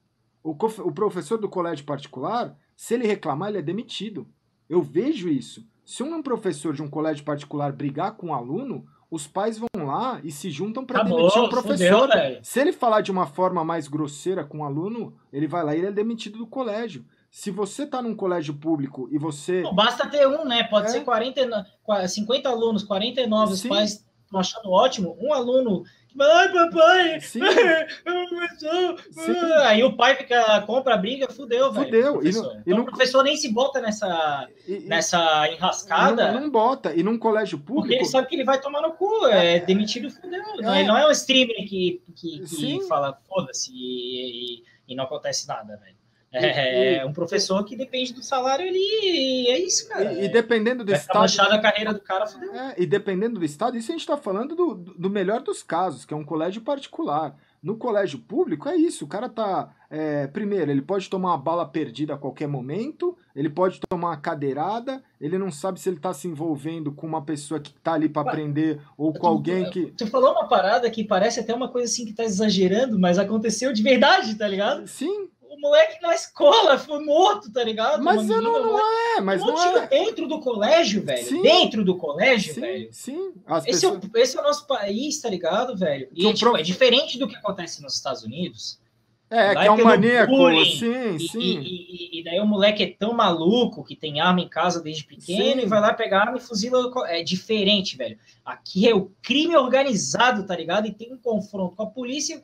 O, 0.43 0.51
o 0.51 0.91
professor 0.91 1.37
do 1.37 1.49
colégio 1.49 1.85
particular, 1.85 2.57
se 2.75 2.93
ele 2.93 3.07
reclamar, 3.07 3.49
ele 3.49 3.57
é 3.57 3.61
demitido. 3.61 4.27
Eu 4.69 4.81
vejo 4.81 5.29
isso. 5.29 5.67
Se 5.85 6.03
um 6.03 6.21
professor 6.21 6.73
de 6.73 6.83
um 6.83 6.89
colégio 6.89 7.23
particular 7.23 7.71
brigar 7.71 8.15
com 8.15 8.27
um 8.27 8.33
aluno, 8.33 8.85
os 9.09 9.25
pais 9.27 9.57
vão 9.57 9.87
lá 9.87 10.21
e 10.23 10.31
se 10.31 10.51
juntam 10.51 10.85
para 10.85 11.03
demitir 11.03 11.41
o 11.41 11.49
professor. 11.49 12.07
Fudeu, 12.07 12.39
se 12.43 12.59
ele 12.59 12.71
falar 12.71 13.01
de 13.01 13.11
uma 13.11 13.25
forma 13.25 13.63
mais 13.63 13.87
grosseira 13.87 14.43
com 14.43 14.59
o 14.59 14.63
aluno, 14.63 15.17
ele 15.33 15.47
vai 15.47 15.63
lá 15.63 15.75
e 15.75 15.79
ele 15.79 15.87
é 15.87 15.91
demitido 15.91 16.37
do 16.37 16.47
colégio. 16.47 17.03
Se 17.31 17.51
você 17.51 17.83
está 17.83 18.01
num 18.01 18.15
colégio 18.15 18.53
público 18.53 19.07
e 19.11 19.17
você. 19.17 19.61
Não, 19.61 19.73
basta 19.73 20.07
ter 20.07 20.27
um, 20.27 20.45
né? 20.45 20.63
Pode 20.63 20.87
é. 20.87 20.89
ser 20.89 21.01
40, 21.01 21.65
50 22.07 22.49
alunos, 22.49 22.83
49, 22.83 23.53
os 23.53 23.63
pais 23.63 24.05
estão 24.25 24.39
achando 24.39 24.71
ótimo. 24.71 25.15
Um 25.19 25.33
aluno 25.33 25.83
Ai, 26.19 26.51
papai! 26.51 27.21
Sim. 27.21 27.39
Sim. 29.11 29.35
Aí 29.63 29.83
o 29.83 29.95
pai 29.95 30.15
fica, 30.15 30.61
compra 30.63 30.97
briga, 30.97 31.31
fudeu, 31.31 31.71
velho. 31.71 31.85
Fudeu. 31.85 32.23
E, 32.23 32.31
no, 32.31 32.39
então, 32.39 32.63
e 32.65 32.69
no... 32.71 32.81
o 32.81 32.85
professor 32.85 33.23
nem 33.23 33.37
se 33.37 33.51
bota 33.53 33.79
nessa, 33.79 34.47
e, 34.67 34.79
nessa 34.79 35.47
enrascada. 35.49 36.31
Não, 36.31 36.41
não, 36.41 36.49
bota. 36.49 36.93
E 36.95 37.03
num 37.03 37.17
colégio 37.17 37.59
público. 37.59 37.81
Porque 37.81 37.95
ele 37.95 38.05
sabe 38.05 38.27
que 38.27 38.35
ele 38.35 38.43
vai 38.43 38.59
tomar 38.59 38.81
no 38.81 38.93
cu. 38.93 39.27
É 39.27 39.59
demitido, 39.59 40.09
fudeu. 40.09 40.41
É. 40.63 40.79
Ele 40.79 40.87
não 40.87 40.97
é 40.97 41.07
um 41.07 41.11
streamer 41.11 41.67
que, 41.67 42.01
que, 42.15 42.39
que 42.39 42.81
fala, 42.87 43.17
foda-se, 43.27 43.71
e, 43.73 44.63
e, 44.87 44.95
não 44.95 45.03
acontece 45.03 45.47
nada, 45.47 45.77
velho. 45.77 45.98
É, 46.31 46.97
é, 46.97 47.05
um 47.05 47.11
professor 47.11 47.63
que 47.65 47.75
depende 47.75 48.13
do 48.13 48.21
salário 48.21 48.67
ali, 48.67 49.47
é 49.47 49.59
isso, 49.59 49.89
cara. 49.89 50.13
E, 50.13 50.25
e 50.25 50.29
dependendo 50.29 50.83
do 50.83 50.93
estado. 50.93 51.27
Vai 51.35 51.57
a 51.57 51.61
carreira 51.61 51.93
do 51.93 52.01
cara, 52.01 52.27
fudeu. 52.27 52.53
É, 52.53 52.75
e 52.77 52.85
dependendo 52.85 53.39
do 53.39 53.45
estado, 53.45 53.75
isso 53.75 53.91
a 53.91 53.93
gente 53.93 54.01
está 54.01 54.15
falando 54.15 54.55
do, 54.55 54.75
do 54.75 55.09
melhor 55.09 55.41
dos 55.41 55.63
casos, 55.63 56.05
que 56.05 56.13
é 56.13 56.17
um 56.17 56.23
colégio 56.23 56.61
particular. 56.61 57.35
No 57.61 57.75
colégio 57.75 58.19
público 58.19 58.69
é 58.69 58.75
isso, 58.77 59.03
o 59.03 59.07
cara 59.07 59.27
tá. 59.27 59.73
É, 59.89 60.27
primeiro, 60.27 60.71
ele 60.71 60.81
pode 60.81 61.09
tomar 61.09 61.29
uma 61.31 61.37
bala 61.37 61.65
perdida 61.65 62.13
a 62.13 62.17
qualquer 62.17 62.47
momento, 62.47 63.17
ele 63.35 63.49
pode 63.49 63.81
tomar 63.89 64.09
uma 64.09 64.17
cadeirada, 64.17 65.03
ele 65.19 65.37
não 65.37 65.51
sabe 65.51 65.79
se 65.79 65.89
ele 65.89 65.99
tá 65.99 66.13
se 66.13 66.27
envolvendo 66.27 66.91
com 66.91 67.05
uma 67.05 67.21
pessoa 67.23 67.59
que 67.59 67.73
tá 67.73 67.93
ali 67.93 68.07
para 68.07 68.21
aprender 68.21 68.79
ou 68.95 69.11
com 69.11 69.19
tu, 69.19 69.27
alguém 69.27 69.69
que. 69.71 69.87
Tu 69.97 70.07
falou 70.07 70.31
uma 70.31 70.47
parada 70.47 70.89
que 70.89 71.03
parece 71.03 71.41
até 71.41 71.53
uma 71.53 71.67
coisa 71.67 71.91
assim 71.91 72.05
que 72.05 72.13
tá 72.13 72.23
exagerando, 72.23 72.97
mas 72.97 73.17
aconteceu 73.17 73.73
de 73.73 73.83
verdade, 73.83 74.35
tá 74.35 74.47
ligado? 74.47 74.87
Sim 74.87 75.27
moleque 75.57 76.01
na 76.01 76.13
escola 76.13 76.77
foi 76.77 77.03
morto, 77.03 77.51
tá 77.51 77.63
ligado? 77.63 78.03
Mas 78.03 78.25
não, 78.27 78.41
não 78.41 78.79
é, 78.79 79.21
mas 79.21 79.41
não 79.41 79.77
é. 79.77 79.87
Dentro 79.87 80.27
do 80.27 80.39
colégio, 80.39 81.03
velho. 81.03 81.25
Sim. 81.25 81.41
Dentro 81.41 81.83
do 81.83 81.97
colégio, 81.97 82.53
sim, 82.53 82.61
velho. 82.61 82.89
Sim, 82.91 83.33
esse, 83.65 83.65
pessoas... 83.65 84.03
é 84.03 84.07
o, 84.07 84.17
esse 84.17 84.37
é 84.37 84.39
o 84.39 84.43
nosso 84.43 84.67
país, 84.67 85.19
tá 85.19 85.29
ligado, 85.29 85.75
velho? 85.75 86.07
E 86.13 86.27
é, 86.27 86.33
tipo, 86.33 86.55
é 86.57 86.61
diferente 86.61 87.17
do 87.17 87.27
que 87.27 87.35
acontece 87.35 87.81
nos 87.81 87.95
Estados 87.95 88.23
Unidos. 88.23 88.79
É, 89.31 89.53
que 89.53 89.67
é 89.67 89.71
um 89.71 89.83
maníaco, 89.83 90.35
bullying, 90.35 90.65
sim, 90.65 91.15
e, 91.15 91.19
sim. 91.19 91.39
E, 91.39 92.17
e, 92.17 92.19
e, 92.19 92.23
daí 92.23 92.39
o 92.39 92.47
moleque 92.47 92.81
é 92.81 92.87
tão 92.87 93.13
maluco 93.13 93.83
que 93.83 93.95
tem 93.95 94.19
arma 94.19 94.41
em 94.41 94.49
casa 94.49 94.81
desde 94.81 95.03
pequeno 95.03 95.61
sim. 95.61 95.67
e 95.67 95.69
vai 95.69 95.79
lá 95.79 95.93
pegar 95.93 96.21
arma 96.21 96.37
e 96.37 96.41
fuzila. 96.41 96.91
É 97.07 97.21
diferente, 97.21 97.95
velho. 97.95 98.17
Aqui 98.43 98.89
é 98.89 98.95
o 98.95 99.11
crime 99.21 99.55
organizado, 99.55 100.47
tá 100.47 100.55
ligado? 100.55 100.87
E 100.87 100.91
tem 100.91 101.13
um 101.13 101.17
confronto 101.17 101.75
com 101.75 101.83
a 101.83 101.87
polícia 101.87 102.35
e 102.35 102.41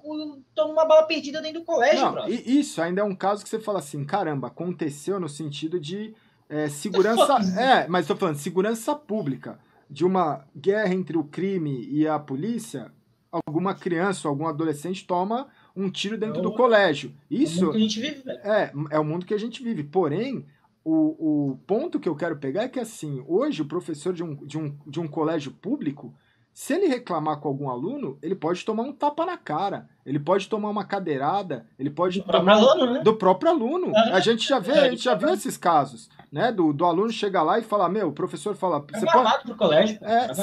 toma 0.54 0.74
uma 0.74 0.86
bala 0.86 1.04
perdida 1.04 1.42
dentro 1.42 1.62
do 1.62 1.66
colégio, 1.66 2.12
Não. 2.12 2.30
E 2.30 2.60
isso 2.60 2.80
ainda 2.80 3.02
é 3.02 3.04
um 3.04 3.16
caso 3.16 3.44
que 3.44 3.50
você 3.50 3.60
fala 3.60 3.80
assim, 3.80 4.04
caramba, 4.06 4.48
aconteceu 4.48 5.20
no 5.20 5.28
sentido 5.28 5.80
de 5.80 6.14
é, 6.48 6.70
segurança. 6.70 7.38
é, 7.60 7.88
mas 7.88 8.06
tô 8.06 8.16
falando, 8.16 8.36
segurança 8.36 8.94
pública. 8.96 9.60
De 9.90 10.04
uma 10.04 10.46
guerra 10.56 10.94
entre 10.94 11.18
o 11.18 11.24
crime 11.24 11.88
e 11.92 12.08
a 12.08 12.18
polícia, 12.18 12.92
alguma 13.32 13.74
criança 13.76 14.28
algum 14.28 14.48
adolescente 14.48 15.06
toma 15.06 15.48
um 15.76 15.90
tiro 15.90 16.18
dentro 16.18 16.40
é 16.40 16.42
do 16.42 16.54
colégio. 16.54 17.14
Isso 17.30 17.66
é 17.66 17.68
o 17.68 17.74
mundo 17.74 17.74
que 17.74 17.78
a 17.78 17.82
gente 17.82 18.00
vive, 18.00 18.22
velho. 18.22 18.40
É, 18.44 18.74
é 18.92 19.00
o 19.00 19.04
mundo 19.04 19.26
que 19.26 19.34
a 19.34 19.38
gente 19.38 19.64
vive. 19.64 19.84
Porém, 19.84 20.46
o, 20.84 21.52
o 21.52 21.60
ponto 21.68 22.00
que 22.00 22.08
eu 22.08 22.16
quero 22.16 22.38
pegar 22.38 22.64
é 22.64 22.70
que, 22.70 22.80
assim, 22.80 23.24
hoje 23.28 23.62
o 23.62 23.66
professor 23.66 24.14
de 24.14 24.24
um, 24.24 24.36
de, 24.46 24.58
um, 24.58 24.78
de 24.86 25.00
um 25.00 25.08
colégio 25.08 25.52
público, 25.52 26.14
se 26.54 26.74
ele 26.74 26.88
reclamar 26.88 27.40
com 27.40 27.50
algum 27.50 27.70
aluno, 27.70 28.18
ele 28.22 28.36
pode 28.36 28.64
tomar 28.64 28.84
um 28.84 28.94
tapa 28.94 29.26
na 29.26 29.36
cara, 29.36 29.90
ele 30.06 30.20
pode 30.20 30.48
tomar 30.48 30.70
uma 30.70 30.86
cadeirada, 30.86 31.66
ele 31.78 31.90
pode 31.90 32.20
do 32.20 32.26
tomar 32.26 32.40
próprio 32.40 32.72
aluno, 32.72 32.94
né? 32.94 33.04
do 33.04 33.16
próprio 33.16 33.52
aluno. 33.52 33.92
a 33.96 34.20
gente 34.22 34.48
já 34.48 34.60
vê, 34.60 34.72
é, 34.72 34.80
a 34.82 34.90
gente 34.90 35.04
já 35.04 35.16
viu 35.16 35.30
esses 35.30 35.58
casos, 35.58 36.10
né? 36.32 36.54
Do, 36.54 36.72
do 36.72 36.86
aluno 36.86 37.12
chegar 37.12 37.44
lá 37.44 37.60
e 37.60 37.64
falar, 37.64 37.90
meu, 37.90 38.08
o 38.08 38.14
professor 38.14 38.56
fala, 38.56 38.80
você 38.80 39.06
pode 39.06 39.54
colégio, 39.56 40.00
é, 40.02 40.34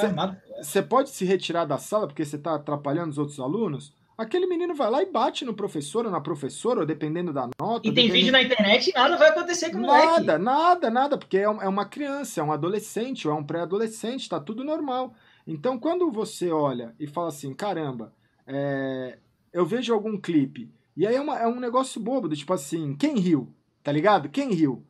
você 0.61 0.83
pode 0.83 1.09
se 1.09 1.25
retirar 1.25 1.65
da 1.65 1.79
sala 1.79 2.07
porque 2.07 2.25
você 2.25 2.37
está 2.37 2.57
atrapalhando 2.57 3.11
os 3.11 3.19
outros 3.19 3.41
alunos? 3.41 3.95
Aquele 4.17 4.47
menino 4.47 4.75
vai 4.75 4.91
lá 4.91 5.03
e 5.03 5.11
bate 5.11 5.45
no 5.45 5.55
professor 5.55 6.05
ou 6.05 6.13
na 6.13 6.21
professora, 6.21 6.81
ou 6.81 6.87
dependendo 6.87 7.33
da 7.33 7.49
nota. 7.61 7.89
E 7.89 7.93
tem 7.93 8.07
dependendo... 8.07 8.13
vídeo 8.13 8.33
na 8.33 8.43
internet 8.43 8.91
e 8.91 8.93
nada 8.93 9.17
vai 9.17 9.31
acontecer 9.31 9.71
com 9.71 9.79
o 9.79 9.81
moleque. 9.81 10.07
Nada, 10.07 10.39
nada, 10.39 10.91
nada, 10.91 11.19
porque 11.19 11.39
é, 11.39 11.43
é 11.43 11.47
uma 11.49 11.87
criança, 11.87 12.41
é 12.41 12.45
um 12.45 12.53
adolescente, 12.53 13.27
ou 13.27 13.35
é 13.35 13.37
um 13.37 13.45
pré-adolescente, 13.45 14.29
tá 14.29 14.39
tudo 14.39 14.63
normal. 14.63 15.15
Então, 15.47 15.79
quando 15.79 16.11
você 16.11 16.51
olha 16.51 16.95
e 17.01 17.07
fala 17.07 17.29
assim, 17.29 17.55
caramba, 17.55 18.13
é... 18.47 19.19
eu 19.53 19.65
vejo 19.65 19.93
algum 19.95 20.21
clipe, 20.21 20.71
e 20.97 21.07
aí 21.07 21.17
é, 21.17 21.21
uma, 21.21 21.39
é 21.39 21.47
um 21.47 21.59
negócio 21.59 22.01
bobo, 22.01 22.29
do 22.29 22.37
tipo 22.37 22.53
assim, 22.53 22.95
quem 22.95 23.19
riu? 23.19 23.53
Tá 23.83 23.91
ligado? 23.91 24.29
Quem 24.29 24.53
riu? 24.53 24.85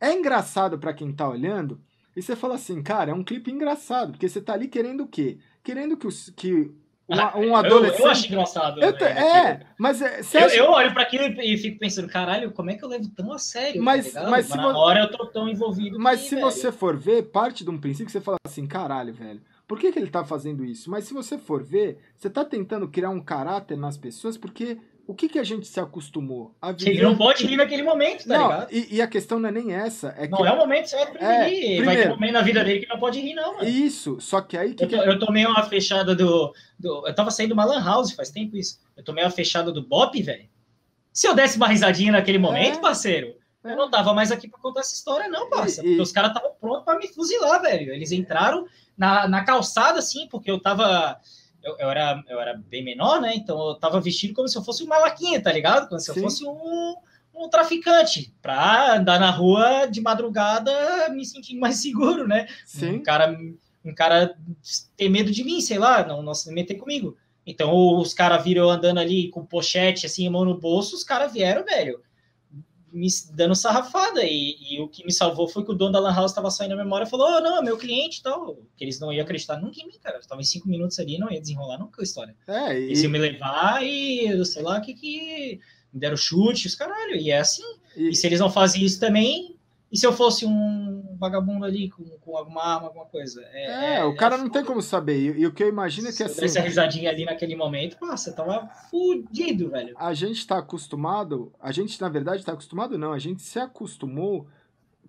É 0.00 0.12
engraçado 0.12 0.78
para 0.78 0.92
quem 0.92 1.12
tá 1.12 1.28
olhando, 1.28 1.80
e 2.16 2.20
você 2.20 2.36
fala 2.36 2.56
assim, 2.56 2.82
cara, 2.82 3.12
é 3.12 3.14
um 3.14 3.24
clipe 3.24 3.50
engraçado, 3.50 4.12
porque 4.12 4.28
você 4.28 4.40
tá 4.40 4.52
ali 4.52 4.68
querendo 4.68 5.04
o 5.04 5.08
quê? 5.08 5.38
Querendo 5.62 5.96
que, 5.96 6.06
os, 6.06 6.30
que 6.30 6.70
um, 7.36 7.48
um 7.48 7.56
adolescente. 7.56 8.00
Eu, 8.00 8.06
eu 8.06 8.10
acho 8.10 8.26
engraçado. 8.26 8.82
Eu, 8.82 8.92
né, 8.92 9.06
é, 9.06 9.60
mas 9.78 10.02
é, 10.02 10.20
eu, 10.20 10.46
acha... 10.46 10.56
eu, 10.56 10.70
olho 10.70 10.92
para 10.92 11.02
aquilo 11.02 11.24
e 11.40 11.56
fico 11.56 11.78
pensando, 11.78 12.08
caralho, 12.08 12.52
como 12.52 12.70
é 12.70 12.74
que 12.74 12.84
eu 12.84 12.88
levo 12.88 13.08
tão 13.10 13.32
a 13.32 13.38
sério? 13.38 13.82
Mas, 13.82 14.12
tá 14.12 14.28
mas 14.28 14.48
na 14.48 14.76
hora 14.76 15.00
eu 15.00 15.10
tô 15.10 15.26
tão 15.26 15.48
envolvido. 15.48 15.98
Mas 15.98 16.20
se 16.20 16.34
velho. 16.34 16.50
você 16.50 16.70
for 16.72 16.96
ver, 16.96 17.24
parte 17.24 17.64
de 17.64 17.70
um 17.70 17.78
princípio 17.78 18.06
que 18.06 18.12
você 18.12 18.20
fala 18.20 18.36
assim, 18.46 18.66
caralho, 18.66 19.12
velho. 19.12 19.40
por 19.66 19.78
que, 19.78 19.92
que 19.92 19.98
ele 19.98 20.10
tá 20.10 20.24
fazendo 20.24 20.64
isso? 20.64 20.90
Mas 20.90 21.04
se 21.04 21.14
você 21.14 21.38
for 21.38 21.62
ver, 21.62 21.98
você 22.16 22.28
tá 22.28 22.44
tentando 22.44 22.88
criar 22.88 23.10
um 23.10 23.20
caráter 23.20 23.76
nas 23.76 23.96
pessoas 23.96 24.36
porque 24.36 24.78
o 25.06 25.14
que, 25.14 25.28
que 25.28 25.38
a 25.38 25.44
gente 25.44 25.66
se 25.66 25.78
acostumou 25.78 26.54
a 26.60 26.72
viver? 26.72 26.92
Ele 26.92 27.02
não 27.02 27.16
pode 27.16 27.46
rir 27.46 27.56
naquele 27.56 27.82
momento, 27.82 28.26
tá 28.26 28.38
não, 28.38 28.48
ligado? 28.48 28.72
E, 28.72 28.96
e, 28.96 29.02
a 29.02 29.06
questão 29.06 29.38
não 29.38 29.48
é 29.48 29.52
nem 29.52 29.72
essa. 29.74 30.08
É 30.18 30.26
não 30.26 30.38
que... 30.38 30.46
é 30.46 30.52
o 30.52 30.56
momento 30.56 30.86
certo 30.86 31.12
pra 31.12 31.44
é, 31.44 31.46
ele 31.46 31.56
rir. 31.56 31.76
Primeiro, 31.76 31.84
Vai 31.84 31.96
ter 31.96 32.08
um 32.08 32.14
momento 32.14 32.32
na 32.32 32.42
vida 32.42 32.64
dele 32.64 32.80
que 32.80 32.88
não 32.88 32.98
pode 32.98 33.20
rir, 33.20 33.34
não, 33.34 33.56
mano. 33.56 33.68
Isso, 33.68 34.18
só 34.20 34.40
que 34.40 34.56
aí... 34.56 34.74
Que 34.74 34.84
eu, 34.84 35.02
eu, 35.02 35.18
tomei 35.18 35.44
uma 35.44 35.62
fechada 35.64 36.14
do, 36.14 36.54
do... 36.78 37.06
Eu 37.06 37.14
tava 37.14 37.30
saindo 37.30 37.52
uma 37.52 37.64
lan 37.64 37.84
house 37.84 38.12
faz 38.12 38.30
tempo 38.30 38.56
isso. 38.56 38.80
Eu 38.96 39.04
tomei 39.04 39.22
uma 39.22 39.30
fechada 39.30 39.70
do 39.70 39.82
Bop, 39.86 40.20
velho. 40.22 40.48
Se 41.12 41.26
eu 41.28 41.34
desse 41.34 41.56
uma 41.56 41.68
risadinha 41.68 42.12
naquele 42.12 42.38
momento, 42.38 42.78
é. 42.78 42.80
parceiro, 42.80 43.34
é. 43.62 43.72
eu 43.72 43.76
não 43.76 43.90
tava 43.90 44.14
mais 44.14 44.32
aqui 44.32 44.48
pra 44.48 44.58
contar 44.58 44.80
essa 44.80 44.94
história, 44.94 45.28
não, 45.28 45.50
parça. 45.50 45.82
E, 45.82 45.84
e... 45.84 45.88
Porque 45.90 46.02
os 46.02 46.12
caras 46.12 46.30
estavam 46.30 46.52
prontos 46.58 46.84
pra 46.84 46.98
me 46.98 47.08
fuzilar, 47.08 47.60
velho. 47.60 47.92
Eles 47.92 48.10
entraram 48.10 48.66
na, 48.96 49.28
na 49.28 49.44
calçada, 49.44 49.98
assim, 49.98 50.26
porque 50.28 50.50
eu 50.50 50.58
tava 50.58 51.20
eu, 51.64 51.76
eu, 51.78 51.90
era, 51.90 52.22
eu 52.28 52.40
era 52.40 52.54
bem 52.54 52.84
menor, 52.84 53.20
né? 53.20 53.32
Então 53.34 53.68
eu 53.68 53.74
tava 53.76 54.00
vestido 54.00 54.34
como 54.34 54.46
se 54.46 54.56
eu 54.56 54.62
fosse 54.62 54.84
um 54.84 54.86
malaquinha, 54.86 55.42
tá 55.42 55.50
ligado? 55.50 55.88
Como 55.88 55.98
se 55.98 56.10
eu 56.10 56.14
Sim. 56.14 56.20
fosse 56.20 56.46
um, 56.46 56.94
um 57.34 57.48
traficante, 57.48 58.32
pra 58.42 58.96
andar 58.96 59.18
na 59.18 59.30
rua 59.30 59.86
de 59.86 60.00
madrugada 60.00 61.08
me 61.10 61.24
sentindo 61.24 61.60
mais 61.60 61.76
seguro, 61.82 62.28
né? 62.28 62.46
Sim. 62.66 62.96
Um 62.96 63.02
cara, 63.02 63.36
um 63.84 63.94
cara 63.94 64.36
ter 64.96 65.08
medo 65.08 65.30
de 65.30 65.42
mim, 65.42 65.60
sei 65.60 65.78
lá, 65.78 66.06
não, 66.06 66.22
não 66.22 66.34
se 66.34 66.52
meter 66.52 66.74
comigo. 66.74 67.16
Então 67.46 67.98
os 67.98 68.14
caras 68.14 68.42
viram 68.44 68.70
andando 68.70 68.98
ali 68.98 69.28
com 69.28 69.44
pochete, 69.44 70.06
assim, 70.06 70.28
mão 70.28 70.44
no 70.44 70.58
bolso, 70.58 70.94
os 70.94 71.04
caras 71.04 71.32
vieram, 71.32 71.64
velho 71.64 72.00
me 72.94 73.08
dando 73.32 73.54
sarrafada. 73.56 74.24
E, 74.24 74.56
e, 74.70 74.80
o 74.80 74.88
que 74.88 75.04
me 75.04 75.12
salvou 75.12 75.48
foi 75.48 75.64
que 75.64 75.72
o 75.72 75.74
dono 75.74 75.92
da 75.92 75.98
Lan 75.98 76.14
House 76.14 76.30
estava 76.30 76.50
saindo 76.50 76.74
a 76.74 76.76
memória 76.76 77.04
e 77.04 77.10
falou: 77.10 77.26
oh, 77.26 77.40
não, 77.40 77.58
é 77.58 77.62
meu 77.62 77.76
cliente 77.76 78.20
e 78.20 78.22
tal. 78.22 78.56
Que 78.76 78.84
eles 78.84 79.00
não 79.00 79.12
iam 79.12 79.24
acreditar 79.24 79.60
nunca 79.60 79.80
em 79.80 79.86
mim, 79.86 79.98
cara. 80.00 80.18
estava 80.18 80.40
em 80.40 80.44
cinco 80.44 80.68
minutos 80.68 80.98
ali 80.98 81.18
não 81.18 81.30
ia 81.30 81.40
desenrolar 81.40 81.78
nunca 81.78 82.00
a 82.00 82.04
história. 82.04 82.36
É, 82.46 82.78
e... 82.78 82.84
Eles 82.84 83.02
iam 83.02 83.10
me 83.10 83.18
levar 83.18 83.84
e 83.84 84.44
sei 84.46 84.62
lá 84.62 84.78
o 84.78 84.80
que 84.80 84.94
que. 84.94 85.60
Me 85.92 86.00
deram 86.00 86.16
chute, 86.16 86.66
os 86.66 86.74
caralho. 86.74 87.16
E 87.16 87.30
é 87.30 87.38
assim. 87.38 87.64
E... 87.96 88.10
e 88.10 88.14
se 88.14 88.26
eles 88.26 88.40
não 88.40 88.50
fazem 88.50 88.84
isso 88.84 89.00
também, 89.00 89.53
e 89.94 89.96
se 89.96 90.04
eu 90.04 90.12
fosse 90.12 90.44
um 90.44 91.16
vagabundo 91.20 91.64
ali 91.64 91.88
com, 91.88 92.02
com 92.18 92.36
alguma 92.36 92.64
arma, 92.64 92.88
alguma 92.88 93.04
coisa? 93.04 93.40
É, 93.52 93.66
é, 93.66 93.98
é 94.00 94.04
o 94.04 94.16
cara 94.16 94.36
não 94.36 94.50
tem 94.50 94.64
como 94.64 94.82
saber. 94.82 95.16
E, 95.16 95.42
e, 95.42 95.46
o 95.46 95.52
que 95.52 95.62
eu 95.62 95.68
imagino 95.68 96.08
é 96.08 96.12
que 96.12 96.20
assim. 96.20 96.44
Essa 96.44 96.58
risadinha 96.58 97.08
ali 97.08 97.24
naquele 97.24 97.54
momento, 97.54 97.96
você 98.00 98.34
tava 98.34 98.68
fudido, 98.90 99.70
velho. 99.70 99.94
A 99.96 100.12
gente 100.12 100.44
tá 100.44 100.58
acostumado. 100.58 101.52
A 101.60 101.70
gente, 101.70 102.00
na 102.00 102.08
verdade, 102.08 102.44
tá 102.44 102.54
acostumado, 102.54 102.98
não. 102.98 103.12
A 103.12 103.20
gente 103.20 103.42
se 103.42 103.56
acostumou 103.60 104.48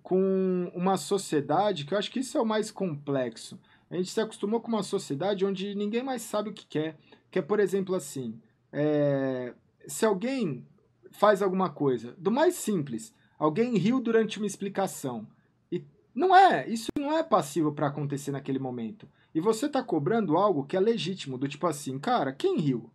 com 0.04 0.70
uma 0.72 0.96
sociedade 0.96 1.84
que 1.84 1.92
eu 1.92 1.98
acho 1.98 2.08
que 2.12 2.20
isso 2.20 2.38
é 2.38 2.40
o 2.40 2.46
mais 2.46 2.70
complexo. 2.70 3.58
A 3.90 3.96
gente 3.96 4.10
se 4.10 4.20
acostumou 4.20 4.60
com 4.60 4.68
uma 4.68 4.84
sociedade 4.84 5.44
onde 5.44 5.74
ninguém 5.74 6.04
mais 6.04 6.22
sabe 6.22 6.50
o 6.50 6.52
que 6.52 6.64
quer. 6.64 6.96
Que 7.28 7.40
é, 7.40 7.42
por 7.42 7.58
exemplo, 7.58 7.92
assim. 7.92 8.40
É, 8.72 9.52
se 9.88 10.06
alguém 10.06 10.64
faz 11.10 11.42
alguma 11.42 11.70
coisa, 11.70 12.14
do 12.16 12.30
mais 12.30 12.54
simples 12.54 13.12
Alguém 13.38 13.76
riu 13.76 14.00
durante 14.00 14.38
uma 14.38 14.46
explicação. 14.46 15.26
E 15.70 15.84
não 16.14 16.34
é, 16.34 16.68
isso 16.68 16.90
não 16.98 17.16
é 17.16 17.22
passivo 17.22 17.72
para 17.72 17.88
acontecer 17.88 18.30
naquele 18.30 18.58
momento. 18.58 19.08
E 19.34 19.40
você 19.40 19.68
tá 19.68 19.82
cobrando 19.82 20.36
algo 20.36 20.64
que 20.64 20.76
é 20.76 20.80
legítimo, 20.80 21.36
do 21.36 21.46
tipo 21.46 21.66
assim, 21.66 21.98
cara, 21.98 22.32
quem 22.32 22.58
riu? 22.58 22.90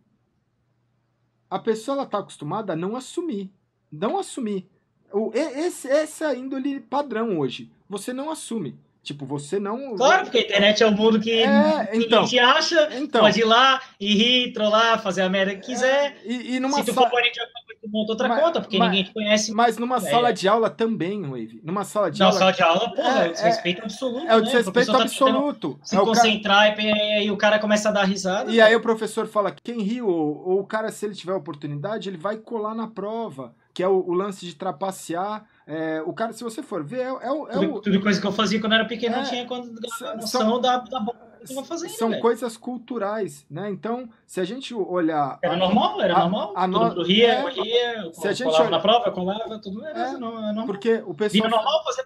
A 1.48 1.58
pessoa 1.58 1.98
ela 1.98 2.06
tá 2.06 2.18
acostumada 2.18 2.72
a 2.72 2.76
não 2.76 2.96
assumir. 2.96 3.50
Não 3.90 4.18
assumir. 4.18 4.68
O, 5.12 5.30
esse, 5.34 5.86
essa 5.86 6.24
é 6.24 6.28
a 6.28 6.34
índole 6.34 6.80
padrão 6.80 7.38
hoje. 7.38 7.70
Você 7.88 8.12
não 8.12 8.30
assume. 8.30 8.76
Tipo, 9.02 9.26
você 9.26 9.58
não. 9.58 9.96
Claro, 9.96 10.24
porque 10.24 10.38
a 10.38 10.40
internet 10.42 10.80
é 10.80 10.86
um 10.86 10.92
mundo 10.92 11.18
que 11.18 11.32
é, 11.32 11.90
então, 11.92 12.22
ninguém 12.22 12.38
acha, 12.38 12.88
então, 12.92 13.22
pode 13.22 13.40
ir 13.40 13.44
lá 13.44 13.82
e 13.98 14.14
rir, 14.14 14.52
trollar, 14.52 15.02
fazer 15.02 15.22
a 15.22 15.28
merda 15.28 15.56
que 15.56 15.66
quiser. 15.66 16.16
É, 16.24 16.32
e, 16.32 16.54
e 16.54 16.60
numa 16.60 16.78
Se 16.78 16.84
tu 16.84 16.94
for 16.94 17.10
parente, 17.10 17.40
tu 17.82 17.88
monta 17.90 18.12
outra 18.12 18.28
mas, 18.28 18.40
conta, 18.40 18.60
porque 18.60 18.78
mas, 18.78 18.90
ninguém 18.90 19.04
te 19.04 19.12
conhece. 19.12 19.52
Mas 19.52 19.76
numa 19.76 19.96
é. 19.96 20.00
sala 20.00 20.32
de 20.32 20.46
aula 20.46 20.70
também, 20.70 21.20
Wave. 21.22 21.60
Numa 21.64 21.82
sala 21.82 22.12
de 22.12 22.20
Não, 22.20 22.28
aula. 22.28 22.38
sala 22.38 22.52
de 22.52 22.62
aula, 22.62 22.92
é, 22.96 23.26
é 23.26 23.28
desrespeito 23.30 23.80
é, 23.80 23.84
absoluto. 23.84 24.26
É 24.26 24.36
o 24.36 24.38
né? 24.38 24.44
desrespeito 24.44 24.92
né? 24.92 25.02
absoluto. 25.02 25.74
Tá 25.74 25.84
se 25.84 25.96
concentrar 25.96 26.76
cara... 26.76 26.82
e, 26.82 27.26
e, 27.26 27.30
o 27.32 27.36
cara 27.36 27.58
começa 27.58 27.88
a 27.88 27.92
dar 27.92 28.04
risada. 28.04 28.52
E 28.52 28.60
aí 28.60 28.76
o 28.76 28.80
professor 28.80 29.26
fala: 29.26 29.50
quem 29.50 29.82
riu, 29.82 30.06
ou, 30.06 30.48
ou 30.48 30.60
o 30.60 30.64
cara, 30.64 30.92
se 30.92 31.04
ele 31.04 31.14
tiver 31.16 31.34
oportunidade, 31.34 32.08
ele 32.08 32.18
vai 32.18 32.36
colar 32.36 32.74
na 32.74 32.86
prova. 32.86 33.52
Que 33.74 33.82
é 33.82 33.88
o, 33.88 34.04
o 34.06 34.12
lance 34.12 34.44
de 34.44 34.54
trapacear 34.54 35.46
é, 35.66 36.02
o 36.04 36.12
cara, 36.12 36.32
se 36.32 36.42
você 36.42 36.62
for 36.62 36.82
ver, 36.82 37.00
é, 37.00 37.08
é, 37.08 37.08
é 37.08 37.52
tudo, 37.52 37.74
o. 37.74 37.80
Tudo 37.80 38.00
coisa 38.00 38.20
que 38.20 38.26
eu 38.26 38.32
fazia 38.32 38.60
quando 38.60 38.74
era 38.74 38.84
pequeno, 38.84 39.14
é, 39.14 39.18
não 39.18 39.28
tinha 39.28 39.46
quando, 39.46 39.72
noção 40.16 40.26
são, 40.26 40.60
da, 40.60 40.78
da 40.78 41.00
que 41.46 41.52
eu 41.56 41.64
fazendo, 41.64 41.90
São 41.90 42.20
coisas 42.20 42.56
culturais, 42.56 43.46
né? 43.50 43.70
Então, 43.70 44.08
se 44.26 44.40
a 44.40 44.44
gente 44.44 44.74
olhar. 44.74 45.38
Era 45.42 45.54
a, 45.54 45.56
normal, 45.56 46.00
era 46.00 46.14
a, 46.14 46.20
normal. 46.20 46.52
A, 46.56 46.64
a 46.64 46.66
no... 46.66 46.88
Tudo 46.88 47.02
ria, 47.04 47.32
é, 47.32 47.50
ria, 47.50 48.12
se 48.12 48.26
a 48.26 48.32
gente 48.32 48.54
olha... 48.54 48.70
na 48.70 48.80
prova, 48.80 49.10
colava, 49.10 49.58
tudo 49.60 49.84
era 49.84 50.08
é, 50.08 50.12
normal. 50.12 50.66
Porque 50.66 51.02
o 51.06 51.14
pessoal. 51.14 51.48
Normal 51.48 51.84
fazer 51.84 52.04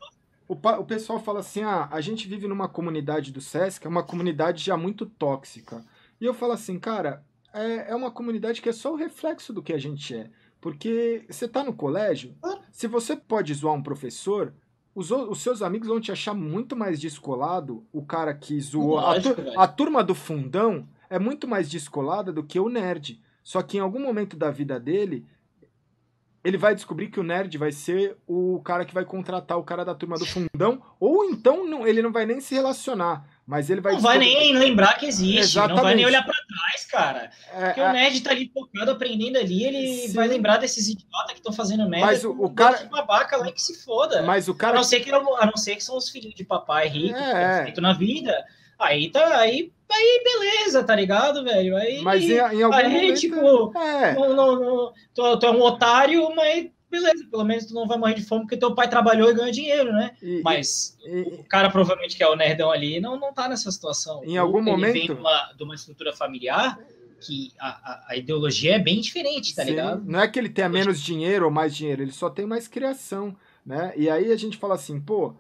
o, 0.49 0.55
o 0.55 0.85
pessoal 0.85 1.19
fala 1.19 1.41
assim: 1.41 1.63
ah, 1.63 1.89
a 1.91 2.01
gente 2.01 2.29
vive 2.29 2.47
numa 2.47 2.69
comunidade 2.69 3.33
do 3.33 3.41
SESC, 3.41 3.87
é 3.87 3.89
uma 3.89 4.03
comunidade 4.03 4.63
já 4.63 4.77
muito 4.77 5.07
tóxica. 5.07 5.85
E 6.21 6.25
eu 6.25 6.33
falo 6.33 6.53
assim, 6.53 6.79
cara, 6.79 7.23
é, 7.53 7.91
é 7.91 7.95
uma 7.95 8.11
comunidade 8.11 8.63
que 8.63 8.69
é 8.69 8.73
só 8.73 8.93
o 8.93 8.97
reflexo 8.97 9.53
do 9.53 9.63
que 9.63 9.73
a 9.73 9.79
gente 9.79 10.15
é. 10.15 10.31
Porque 10.67 11.25
você 11.31 11.47
tá 11.47 11.63
no 11.63 11.73
colégio, 11.73 12.35
se 12.73 12.89
você 12.89 13.15
pode 13.15 13.55
zoar 13.55 13.73
um 13.73 13.83
professor, 13.85 14.53
os, 14.93 15.13
os 15.13 15.41
seus 15.41 15.63
amigos 15.63 15.87
vão 15.87 16.01
te 16.01 16.11
achar 16.11 16.35
muito 16.35 16.75
mais 16.75 16.99
descolado. 16.99 17.87
O 17.93 18.05
cara 18.05 18.35
que 18.35 18.61
zoou. 18.61 18.97
Lógico, 18.97 19.41
a, 19.57 19.63
a 19.63 19.69
turma 19.69 20.03
do 20.03 20.13
fundão 20.13 20.89
é 21.09 21.21
muito 21.21 21.47
mais 21.47 21.71
descolada 21.71 22.33
do 22.33 22.43
que 22.43 22.59
o 22.59 22.69
nerd. 22.69 23.23
Só 23.45 23.63
que 23.63 23.77
em 23.77 23.81
algum 23.81 24.01
momento 24.01 24.37
da 24.37 24.51
vida 24.51 24.81
dele, 24.81 25.25
ele 26.43 26.59
vai 26.59 26.75
descobrir 26.75 27.11
que 27.11 27.21
o 27.21 27.23
nerd 27.23 27.57
vai 27.57 27.71
ser 27.71 28.17
o 28.27 28.61
cara 28.65 28.85
que 28.85 28.93
vai 28.93 29.05
contratar 29.05 29.57
o 29.59 29.63
cara 29.63 29.85
da 29.85 29.95
turma 29.95 30.19
do 30.19 30.27
fundão, 30.27 30.83
ou 30.99 31.27
então 31.27 31.65
não, 31.65 31.87
ele 31.87 32.03
não 32.03 32.11
vai 32.11 32.27
nem 32.27 32.41
se 32.41 32.57
relacionar. 32.57 33.25
Mas 33.47 33.71
ele 33.71 33.81
vai. 33.81 33.93
Não 33.93 34.01
vai 34.01 34.19
nem 34.19 34.59
lembrar 34.59 34.99
que 34.99 35.07
existe, 35.07 35.39
Exatamente. 35.39 35.77
não 35.77 35.83
vai 35.85 35.95
nem 35.95 36.05
olhar 36.05 36.25
para 36.25 36.35
trás, 36.35 36.85
cara. 36.87 37.31
É, 37.55 37.67
Porque 37.67 37.81
é... 37.81 37.89
o 37.89 37.93
nerd 37.93 38.21
tá 38.21 38.31
ali 38.33 38.51
focado, 38.53 38.91
aprendendo 38.91 39.39
ali, 39.39 39.65
ele 39.65 40.09
Sim. 40.09 40.15
vai 40.15 40.27
lembrar 40.27 40.57
desses 40.57 40.89
idiotas 40.89 41.33
que 41.33 41.39
estão 41.39 41.53
fazendo 41.53 41.89
merda. 41.89 42.07
Mas 42.07 42.25
o, 42.25 42.33
o 42.33 42.51
cara. 42.51 42.79
De 42.79 42.89
babaca 42.89 43.37
lá 43.37 43.53
que 43.53 43.63
se 43.63 43.85
foda. 43.85 44.23
Mas 44.23 44.49
o 44.49 44.55
cara. 44.55 44.73
A 44.73 44.77
não 44.77 44.85
ser 44.85 44.99
que, 44.99 45.13
a 45.13 45.47
não 45.47 45.57
ser 45.57 45.77
que 45.77 45.85
são 45.85 45.97
os 45.97 46.11
filhos 46.11 46.35
de 46.35 46.45
papai 46.45 46.89
rico, 46.89 47.17
é. 47.17 47.65
feito 47.65 47.81
na 47.81 47.93
vida. 47.93 48.45
Aí 48.81 49.11
tá. 49.11 49.39
Aí, 49.39 49.73
aí 49.93 50.23
beleza, 50.25 50.83
tá 50.83 50.97
ligado, 50.97 51.45
velho? 51.45 51.77
Aí, 51.77 52.03
mas 52.03 52.25
em, 52.25 52.33
em 52.33 52.63
algum 52.63 52.77
aí, 52.77 52.89
momento, 52.89 53.21
tipo, 53.21 53.79
é. 53.79 54.13
não, 54.15 54.35
não, 54.35 54.61
não, 54.61 54.93
tu, 55.15 55.39
tu 55.39 55.47
é 55.47 55.51
um 55.53 55.63
otário, 55.63 56.35
mas 56.35 56.67
beleza, 56.91 57.27
pelo 57.31 57.45
menos 57.45 57.67
tu 57.67 57.75
não 57.75 57.87
vai 57.87 57.99
morrer 57.99 58.15
de 58.15 58.25
fome 58.25 58.43
porque 58.43 58.57
teu 58.57 58.75
pai 58.75 58.89
trabalhou 58.89 59.31
e 59.31 59.35
ganhou 59.35 59.51
dinheiro, 59.51 59.93
né? 59.93 60.17
E, 60.23 60.41
Mas 60.43 60.97
e, 61.05 61.23
o 61.41 61.45
cara 61.45 61.71
provavelmente 61.71 62.17
que 62.17 62.23
é 62.23 62.29
o 62.29 62.37
nerdão 62.37 62.71
ali 62.71 63.01
não, 63.01 63.19
não 63.19 63.33
tá 63.33 63.49
nessa 63.49 63.71
situação. 63.71 64.25
Em 64.25 64.37
algum 64.37 64.59
ele 64.59 64.71
momento. 64.71 64.97
Ele 64.97 65.07
vem 65.07 65.17
de 65.17 65.21
uma, 65.21 65.53
de 65.53 65.63
uma 65.65 65.75
estrutura 65.75 66.13
familiar 66.13 66.79
que 67.21 67.53
a, 67.59 67.69
a, 67.69 68.05
a, 68.11 68.17
ideologia 68.17 68.77
é 68.77 68.79
bem 68.79 69.01
diferente, 69.01 69.55
tá 69.55 69.65
Sim, 69.65 69.71
ligado? 69.71 70.05
Não 70.05 70.21
é 70.21 70.29
que 70.29 70.39
ele 70.39 70.49
tenha 70.49 70.69
menos 70.69 71.01
dinheiro 71.01 71.47
ou 71.47 71.51
mais 71.51 71.75
dinheiro, 71.75 72.03
ele 72.03 72.13
só 72.13 72.29
tem 72.29 72.47
mais 72.47 72.69
criação, 72.69 73.35
né? 73.65 73.93
E 73.97 74.09
aí 74.09 74.31
a 74.31 74.37
gente 74.37 74.57
fala 74.57 74.75
assim, 74.75 75.01
pô, 75.01 75.35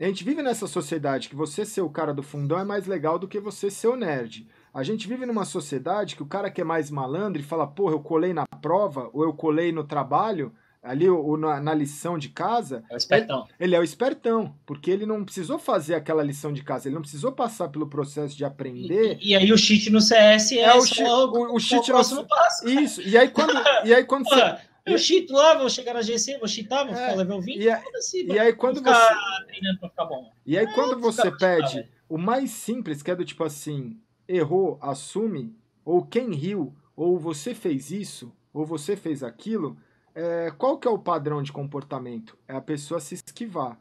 a 0.00 0.04
gente 0.04 0.24
vive 0.24 0.42
nessa 0.42 0.66
sociedade 0.66 1.28
que 1.28 1.36
você 1.36 1.64
ser 1.64 1.82
o 1.82 1.90
cara 1.90 2.14
do 2.14 2.22
fundão 2.22 2.58
é 2.58 2.64
mais 2.64 2.86
legal 2.86 3.18
do 3.18 3.28
que 3.28 3.38
você 3.38 3.70
ser 3.70 3.88
o 3.88 3.96
nerd. 3.96 4.48
A 4.72 4.82
gente 4.82 5.06
vive 5.06 5.26
numa 5.26 5.44
sociedade 5.44 6.16
que 6.16 6.22
o 6.22 6.26
cara 6.26 6.50
que 6.50 6.60
é 6.60 6.64
mais 6.64 6.90
malandro 6.90 7.40
e 7.40 7.44
fala, 7.44 7.66
porra, 7.66 7.94
eu 7.94 8.00
colei 8.00 8.32
na 8.32 8.46
prova 8.46 9.10
ou 9.12 9.24
eu 9.24 9.34
colei 9.34 9.72
no 9.72 9.84
trabalho, 9.84 10.54
ali 10.82 11.08
o, 11.08 11.36
na, 11.36 11.60
na, 11.60 11.74
lição 11.74 12.18
de 12.18 12.28
casa. 12.28 12.82
É 12.90 12.94
o 12.94 12.96
espertão. 12.96 13.46
Ele, 13.58 13.68
ele, 13.68 13.76
é 13.76 13.80
o 13.80 13.84
espertão, 13.84 14.54
porque 14.64 14.90
ele 14.90 15.04
não 15.06 15.24
precisou 15.24 15.58
fazer 15.58 15.94
aquela 15.94 16.22
lição 16.22 16.52
de 16.52 16.62
casa, 16.62 16.88
ele 16.88 16.94
não 16.94 17.02
precisou 17.02 17.32
passar 17.32 17.68
pelo 17.68 17.86
processo 17.86 18.36
de 18.36 18.44
aprender. 18.44 19.18
E, 19.20 19.30
e 19.30 19.34
aí 19.36 19.52
o 19.52 19.58
cheat 19.58 19.90
no 19.90 20.00
CS 20.00 20.52
é, 20.52 20.60
é 20.60 20.74
o, 20.74 20.84
cheat, 20.84 21.02
o, 21.02 21.54
o 21.54 21.60
cheat 21.60 21.90
no 21.90 22.26
passo. 22.26 22.68
Isso. 22.68 23.02
E 23.02 23.16
aí 23.16 23.28
quando, 23.28 23.52
e 23.84 23.94
aí 23.94 24.04
quando 24.04 24.24
você 24.24 24.58
eu 24.86 24.98
cheat 24.98 25.30
lá, 25.30 25.56
vou 25.56 25.68
chegar 25.68 25.94
na 25.94 26.02
GC, 26.02 26.38
vou 26.38 26.48
cheatar, 26.48 26.86
vou 26.86 26.94
é, 26.94 26.98
ficar 26.98 27.16
level 27.16 27.40
20, 27.40 27.56
e, 27.60 27.70
a, 27.70 27.82
e 28.12 28.38
aí 28.38 28.52
quando 28.52 28.82
você 28.82 29.14
treinando 29.46 29.78
pra 29.78 29.88
ficar 29.88 30.04
bom. 30.06 30.32
E 30.46 30.58
aí 30.58 30.66
quando 30.74 30.98
você 30.98 31.30
pede 31.30 31.88
o 32.08 32.16
mais 32.16 32.50
simples, 32.50 33.02
que 33.02 33.10
é 33.10 33.14
do 33.14 33.24
tipo 33.24 33.44
assim, 33.44 33.98
errou, 34.26 34.78
assume, 34.80 35.54
ou 35.84 36.04
quem 36.04 36.32
riu, 36.32 36.74
ou 36.96 37.18
você 37.18 37.54
fez 37.54 37.90
isso, 37.90 38.32
ou 38.52 38.64
você 38.64 38.96
fez 38.96 39.22
aquilo, 39.22 39.76
é, 40.14 40.50
qual 40.50 40.78
que 40.78 40.86
é 40.86 40.90
o 40.90 40.98
padrão 40.98 41.42
de 41.42 41.52
comportamento? 41.52 42.36
É 42.46 42.54
a 42.54 42.60
pessoa 42.60 43.00
se 43.00 43.14
esquivar. 43.14 43.78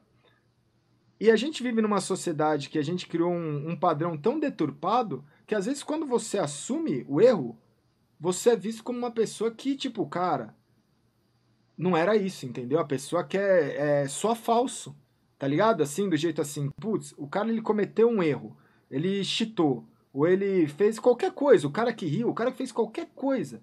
E 1.19 1.29
a 1.29 1.35
gente 1.35 1.61
vive 1.61 1.81
numa 1.81 1.99
sociedade 1.99 2.69
que 2.69 2.79
a 2.79 2.83
gente 2.83 3.07
criou 3.07 3.31
um, 3.31 3.71
um 3.71 3.75
padrão 3.75 4.17
tão 4.17 4.39
deturpado 4.39 5.23
que 5.45 5.53
às 5.53 5.65
vezes 5.65 5.83
quando 5.83 6.05
você 6.05 6.37
assume 6.37 7.05
o 7.09 7.19
erro, 7.19 7.57
você 8.19 8.51
é 8.51 8.55
visto 8.55 8.83
como 8.83 8.99
uma 8.99 9.11
pessoa 9.11 9.51
que, 9.51 9.75
tipo, 9.75 10.05
cara, 10.05 10.55
não 11.77 11.95
era 11.95 12.15
isso, 12.15 12.45
entendeu? 12.45 12.79
A 12.79 12.85
pessoa 12.85 13.23
que 13.23 13.37
é, 13.37 14.01
é 14.03 14.07
só 14.07 14.35
falso, 14.35 14.95
tá 15.37 15.47
ligado? 15.47 15.81
Assim, 15.81 16.09
do 16.09 16.17
jeito 16.17 16.41
assim, 16.41 16.69
putz, 16.79 17.13
o 17.17 17.27
cara 17.27 17.49
ele 17.49 17.61
cometeu 17.61 18.09
um 18.09 18.21
erro. 18.21 18.55
ele 18.89 19.23
chitou, 19.23 19.85
ou 20.13 20.27
ele 20.27 20.67
fez 20.67 20.99
qualquer 20.99 21.31
coisa, 21.31 21.67
o 21.67 21.71
cara 21.71 21.93
que 21.93 22.05
riu, 22.05 22.29
o 22.29 22.33
cara 22.33 22.51
que 22.51 22.57
fez 22.57 22.71
qualquer 22.71 23.07
coisa. 23.15 23.61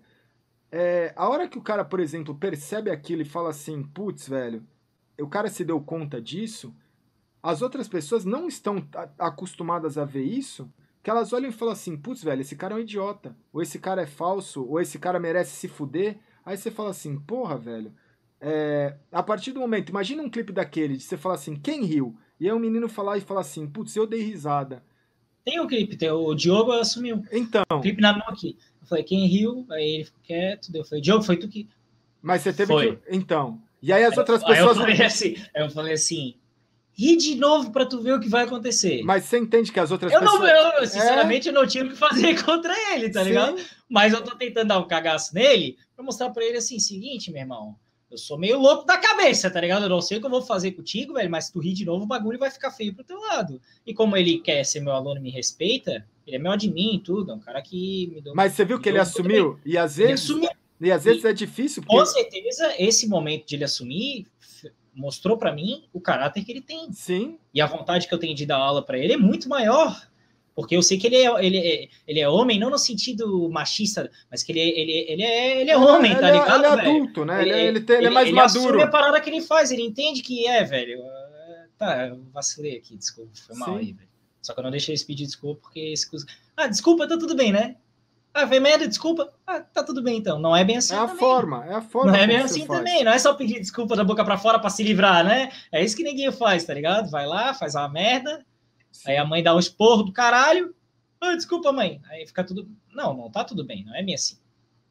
É, 0.71 1.13
a 1.17 1.29
hora 1.29 1.49
que 1.49 1.59
o 1.59 1.63
cara, 1.63 1.85
por 1.85 2.01
exemplo, 2.01 2.35
percebe 2.35 2.91
aquilo 2.91 3.23
e 3.23 3.27
fala 3.27 3.51
assim, 3.51 3.83
putz, 3.83 4.29
velho, 4.29 4.67
o 5.21 5.29
cara 5.29 5.49
se 5.49 5.65
deu 5.65 5.81
conta 5.81 6.21
disso, 6.21 6.75
as 7.43 7.63
outras 7.63 7.89
pessoas 7.89 8.25
não 8.25 8.49
estão 8.49 8.87
acostumadas 9.19 9.97
a 9.97 10.05
ver 10.05 10.25
isso, 10.25 10.71
que 11.03 11.11
elas 11.11 11.33
olham 11.33 11.51
e 11.51 11.53
falam 11.53 11.73
assim, 11.73 11.97
putz, 11.97 12.25
velho, 12.25 12.41
esse 12.41 12.57
cara 12.57 12.75
é 12.75 12.79
um 12.79 12.81
idiota, 12.81 13.37
ou 13.53 13.63
esse 13.63 13.79
cara 13.79 14.03
é 14.03 14.07
falso, 14.07 14.67
ou 14.67 14.81
esse 14.81 14.99
cara 14.99 15.21
merece 15.21 15.53
se 15.53 15.69
fuder. 15.69 16.19
Aí 16.45 16.57
você 16.57 16.71
fala 16.71 16.91
assim, 16.91 17.17
porra, 17.21 17.57
velho, 17.57 17.95
é, 18.41 18.97
a 19.13 19.23
partir 19.23 19.53
do 19.53 19.61
momento, 19.61 19.91
imagina 19.91 20.23
um 20.23 20.29
clipe 20.29 20.53
daquele, 20.53 20.97
de 20.97 21.05
você 21.05 21.17
falar 21.17 21.37
assim, 21.37 21.55
quem 21.55 21.85
riu? 21.85 22.19
E 22.41 22.47
aí 22.47 22.53
o 22.53 22.59
menino 22.59 22.89
falar 22.89 23.17
e 23.17 23.21
falar 23.21 23.43
assim, 23.43 23.69
putz, 23.69 23.95
eu 23.95 24.07
dei 24.07 24.21
risada. 24.21 24.83
Tem 25.45 25.61
o 25.61 25.69
clipe, 25.69 25.97
tem, 25.97 26.11
o 26.11 26.35
Diogo 26.35 26.73
assumiu. 26.73 27.23
Então. 27.31 27.63
O 27.71 27.81
clipe 27.81 28.03
na 28.03 28.13
mão 28.13 28.27
aqui. 28.29 28.59
Eu 28.87 28.89
falei, 28.89 29.05
quem 29.05 29.27
riu? 29.27 29.67
Aí 29.69 29.97
ele 29.97 30.05
ficou 30.05 30.21
quieto, 30.23 30.69
eu 30.73 30.85
falei, 30.85 31.03
Diogo, 31.03 31.25
foi 31.25 31.37
tu 31.37 31.49
que. 31.49 31.69
Mas 32.23 32.43
você 32.43 32.53
teve 32.53 32.73
foi. 32.73 32.97
que. 32.97 33.03
Então. 33.11 33.61
E 33.83 33.93
aí 33.93 34.05
as 34.05 34.13
aí, 34.13 34.19
outras 34.21 34.41
pessoas. 34.45 34.59
Aí 34.59 34.65
eu 34.65 34.75
falei 34.75 35.03
assim, 35.03 35.37
eu 35.55 35.71
falei 35.71 35.95
assim, 35.95 36.35
ri 36.97 37.17
de 37.17 37.35
novo 37.35 37.73
para 37.73 37.85
tu 37.85 38.01
ver 38.01 38.13
o 38.13 38.21
que 38.21 38.29
vai 38.29 38.45
acontecer. 38.45 39.03
Mas 39.03 39.25
você 39.25 39.39
entende 39.39 39.73
que 39.73 39.81
as 39.81 39.91
outras 39.91 40.13
eu 40.13 40.21
pessoas. 40.21 40.41
Não, 40.41 40.49
eu, 40.79 40.87
sinceramente, 40.87 41.49
é... 41.49 41.51
eu 41.51 41.55
não 41.55 41.67
tinha 41.67 41.85
o 41.85 41.89
que 41.89 41.97
fazer 41.97 42.41
contra 42.45 42.75
ele, 42.95 43.11
tá 43.11 43.23
Sim. 43.25 43.31
ligado? 43.31 43.61
Mas 43.89 44.13
eu 44.13 44.23
tô 44.23 44.37
tentando 44.37 44.69
dar 44.69 44.79
um 44.79 44.87
cagaço 44.87 45.35
nele 45.35 45.77
para 45.97 46.05
mostrar 46.05 46.31
para 46.31 46.45
ele 46.45 46.59
assim: 46.59 46.79
seguinte, 46.79 47.33
meu 47.33 47.41
irmão, 47.41 47.77
eu 48.09 48.17
sou 48.17 48.39
meio 48.39 48.59
louco 48.59 48.87
da 48.87 48.97
cabeça, 48.99 49.51
tá 49.51 49.61
ligado? 49.61 49.83
Eu 49.83 49.89
não 49.89 50.01
sei 50.01 50.19
o 50.19 50.21
que 50.21 50.27
eu 50.27 50.31
vou 50.31 50.43
fazer 50.43 50.71
contigo, 50.73 51.15
velho, 51.15 51.31
mas 51.31 51.47
se 51.47 51.53
tu 51.53 51.59
rir 51.59 51.73
de 51.73 51.85
novo, 51.85 52.05
o 52.05 52.09
bagulho 52.09 52.39
vai 52.39 52.51
ficar 52.51 52.71
feio 52.71 52.95
pro 52.95 53.03
teu 53.03 53.19
lado. 53.19 53.61
E 53.85 53.93
como 53.93 54.17
ele 54.17 54.39
quer 54.39 54.65
ser 54.65 54.81
meu 54.81 54.93
aluno 54.93 55.19
e 55.19 55.23
me 55.23 55.31
respeita, 55.31 56.07
ele 56.27 56.37
é 56.37 56.39
meu 56.39 56.57
de 56.57 56.71
mim 56.71 56.97
e 56.97 56.99
tudo, 56.99 57.31
é 57.31 57.35
um 57.35 57.41
cara 57.41 57.63
que 57.63 58.11
me 58.13 58.21
deu. 58.21 58.35
Mas 58.35 58.53
você 58.53 58.65
viu 58.65 58.81
que 58.81 58.89
ele 58.89 58.99
assumiu? 58.99 59.59
E 59.65 59.79
às 59.79 59.97
vezes. 59.97 60.25
Assumiu. 60.25 60.51
E 60.81 60.91
às 60.91 61.05
vezes 61.05 61.25
e, 61.25 61.29
é 61.29 61.33
difícil. 61.33 61.83
Porque... 61.83 61.97
Com 61.97 62.05
certeza, 62.05 62.75
esse 62.79 63.09
momento 63.09 63.47
de 63.47 63.55
ele 63.55 63.65
assumir 63.65 64.27
mostrou 64.95 65.37
para 65.37 65.53
mim 65.53 65.85
o 65.93 66.01
caráter 66.01 66.45
que 66.45 66.51
ele 66.51 66.63
tem. 66.63 66.91
Sim. 66.93 67.39
E 67.53 67.61
a 67.61 67.67
vontade 67.67 68.09
que 68.09 68.15
eu 68.15 68.19
tenho 68.19 68.35
de 68.35 68.47
dar 68.47 68.57
aula 68.57 68.83
para 68.83 68.99
ele 68.99 69.13
é 69.13 69.17
muito 69.17 69.49
maior. 69.49 69.95
Porque 70.55 70.75
eu 70.75 70.83
sei 70.83 70.97
que 70.97 71.07
ele 71.07 71.17
é, 71.17 71.45
ele, 71.45 71.59
é, 71.59 71.89
ele 72.09 72.19
é 72.19 72.27
homem, 72.27 72.59
não 72.59 72.71
no 72.71 72.79
sentido 72.79 73.47
machista, 73.51 74.11
mas 74.31 74.43
que 74.43 74.53
ele, 74.53 74.61
é, 74.61 74.81
ele, 74.81 74.93
ele, 75.07 75.23
é, 75.23 75.61
ele 75.61 75.71
é 75.71 75.77
homem, 75.77 76.13
ele 76.13 76.21
tá 76.21 76.31
ligado? 76.31 76.65
Ele 76.65 76.67
é 76.67 76.69
adulto, 76.69 77.25
né? 77.27 77.43
Ele, 77.43 77.53
ele, 77.53 77.81
tem, 77.83 77.97
ele, 77.97 78.07
é 78.07 78.11
mais 78.11 78.29
ele 78.29 78.37
maduro. 78.37 78.77
Ele 78.77 78.83
a 78.83 78.89
parada 78.89 79.21
que 79.21 79.29
ele 79.29 79.43
faz, 79.43 79.71
ele 79.71 79.83
entende 79.83 80.23
que 80.23 80.47
é, 80.47 80.65
velho. 80.65 81.03
Tá, 81.77 82.07
eu 82.07 82.23
vacilei 82.33 82.79
aqui, 82.79 82.97
desculpa, 82.97 83.31
foi 83.35 83.55
mal 83.55 83.75
Sim. 83.75 83.79
aí, 83.79 83.93
velho. 83.93 84.16
Só 84.47 84.55
que 84.55 84.61
eu 84.61 84.63
não 84.63 84.71
deixei 84.71 84.93
eles 84.93 85.03
pedir 85.03 85.27
desculpa, 85.27 85.63
porque 85.63 85.81
esse... 85.81 86.07
Ah, 86.57 86.69
desculpa, 86.69 87.09
tá 87.09 87.19
tudo 87.19 87.35
bem, 87.35 87.51
né? 87.51 87.75
Ah, 88.33 88.47
foi 88.47 88.61
merda, 88.61 88.87
desculpa. 88.87 89.33
Ah, 89.45 89.59
tá 89.59 89.83
tudo 89.83 90.01
bem 90.01 90.19
então. 90.19 90.39
Não 90.39 90.55
é 90.55 90.63
bem 90.63 90.77
assim. 90.77 90.95
É 90.95 90.99
a 90.99 91.01
também. 91.01 91.17
forma, 91.17 91.67
é 91.67 91.75
a 91.75 91.83
forma. 91.83 92.13
Não 92.13 92.19
é 92.21 92.27
bem 92.29 92.37
assim 92.37 92.65
faz. 92.65 92.79
também. 92.79 93.03
Não 93.03 93.11
é 93.11 93.19
só 93.19 93.35
pedir 93.35 93.59
desculpa 93.59 93.97
da 93.97 94.05
boca 94.05 94.25
para 94.25 94.39
fora 94.39 94.61
para 94.61 94.71
se 94.71 94.85
livrar, 94.85 95.25
né? 95.25 95.51
É 95.73 95.83
isso 95.83 95.97
que 95.97 96.05
ninguém 96.05 96.31
faz, 96.31 96.63
tá 96.63 96.73
ligado? 96.73 97.11
Vai 97.11 97.27
lá, 97.27 97.55
faz 97.55 97.75
uma 97.75 97.89
merda. 97.89 98.47
Sim. 98.93 99.11
Aí 99.11 99.17
a 99.17 99.25
mãe 99.25 99.43
dá 99.43 99.53
um 99.53 99.59
esporro 99.59 100.05
do 100.05 100.13
caralho. 100.13 100.73
Ah, 101.21 101.35
desculpa, 101.35 101.73
mãe. 101.73 102.01
Aí 102.09 102.25
fica 102.25 102.45
tudo. 102.45 102.69
Não, 102.95 103.17
não 103.17 103.29
tá 103.31 103.43
tudo 103.43 103.65
bem. 103.65 103.85
Não 103.85 103.97
é 103.97 104.03
bem 104.03 104.15
assim. 104.15 104.37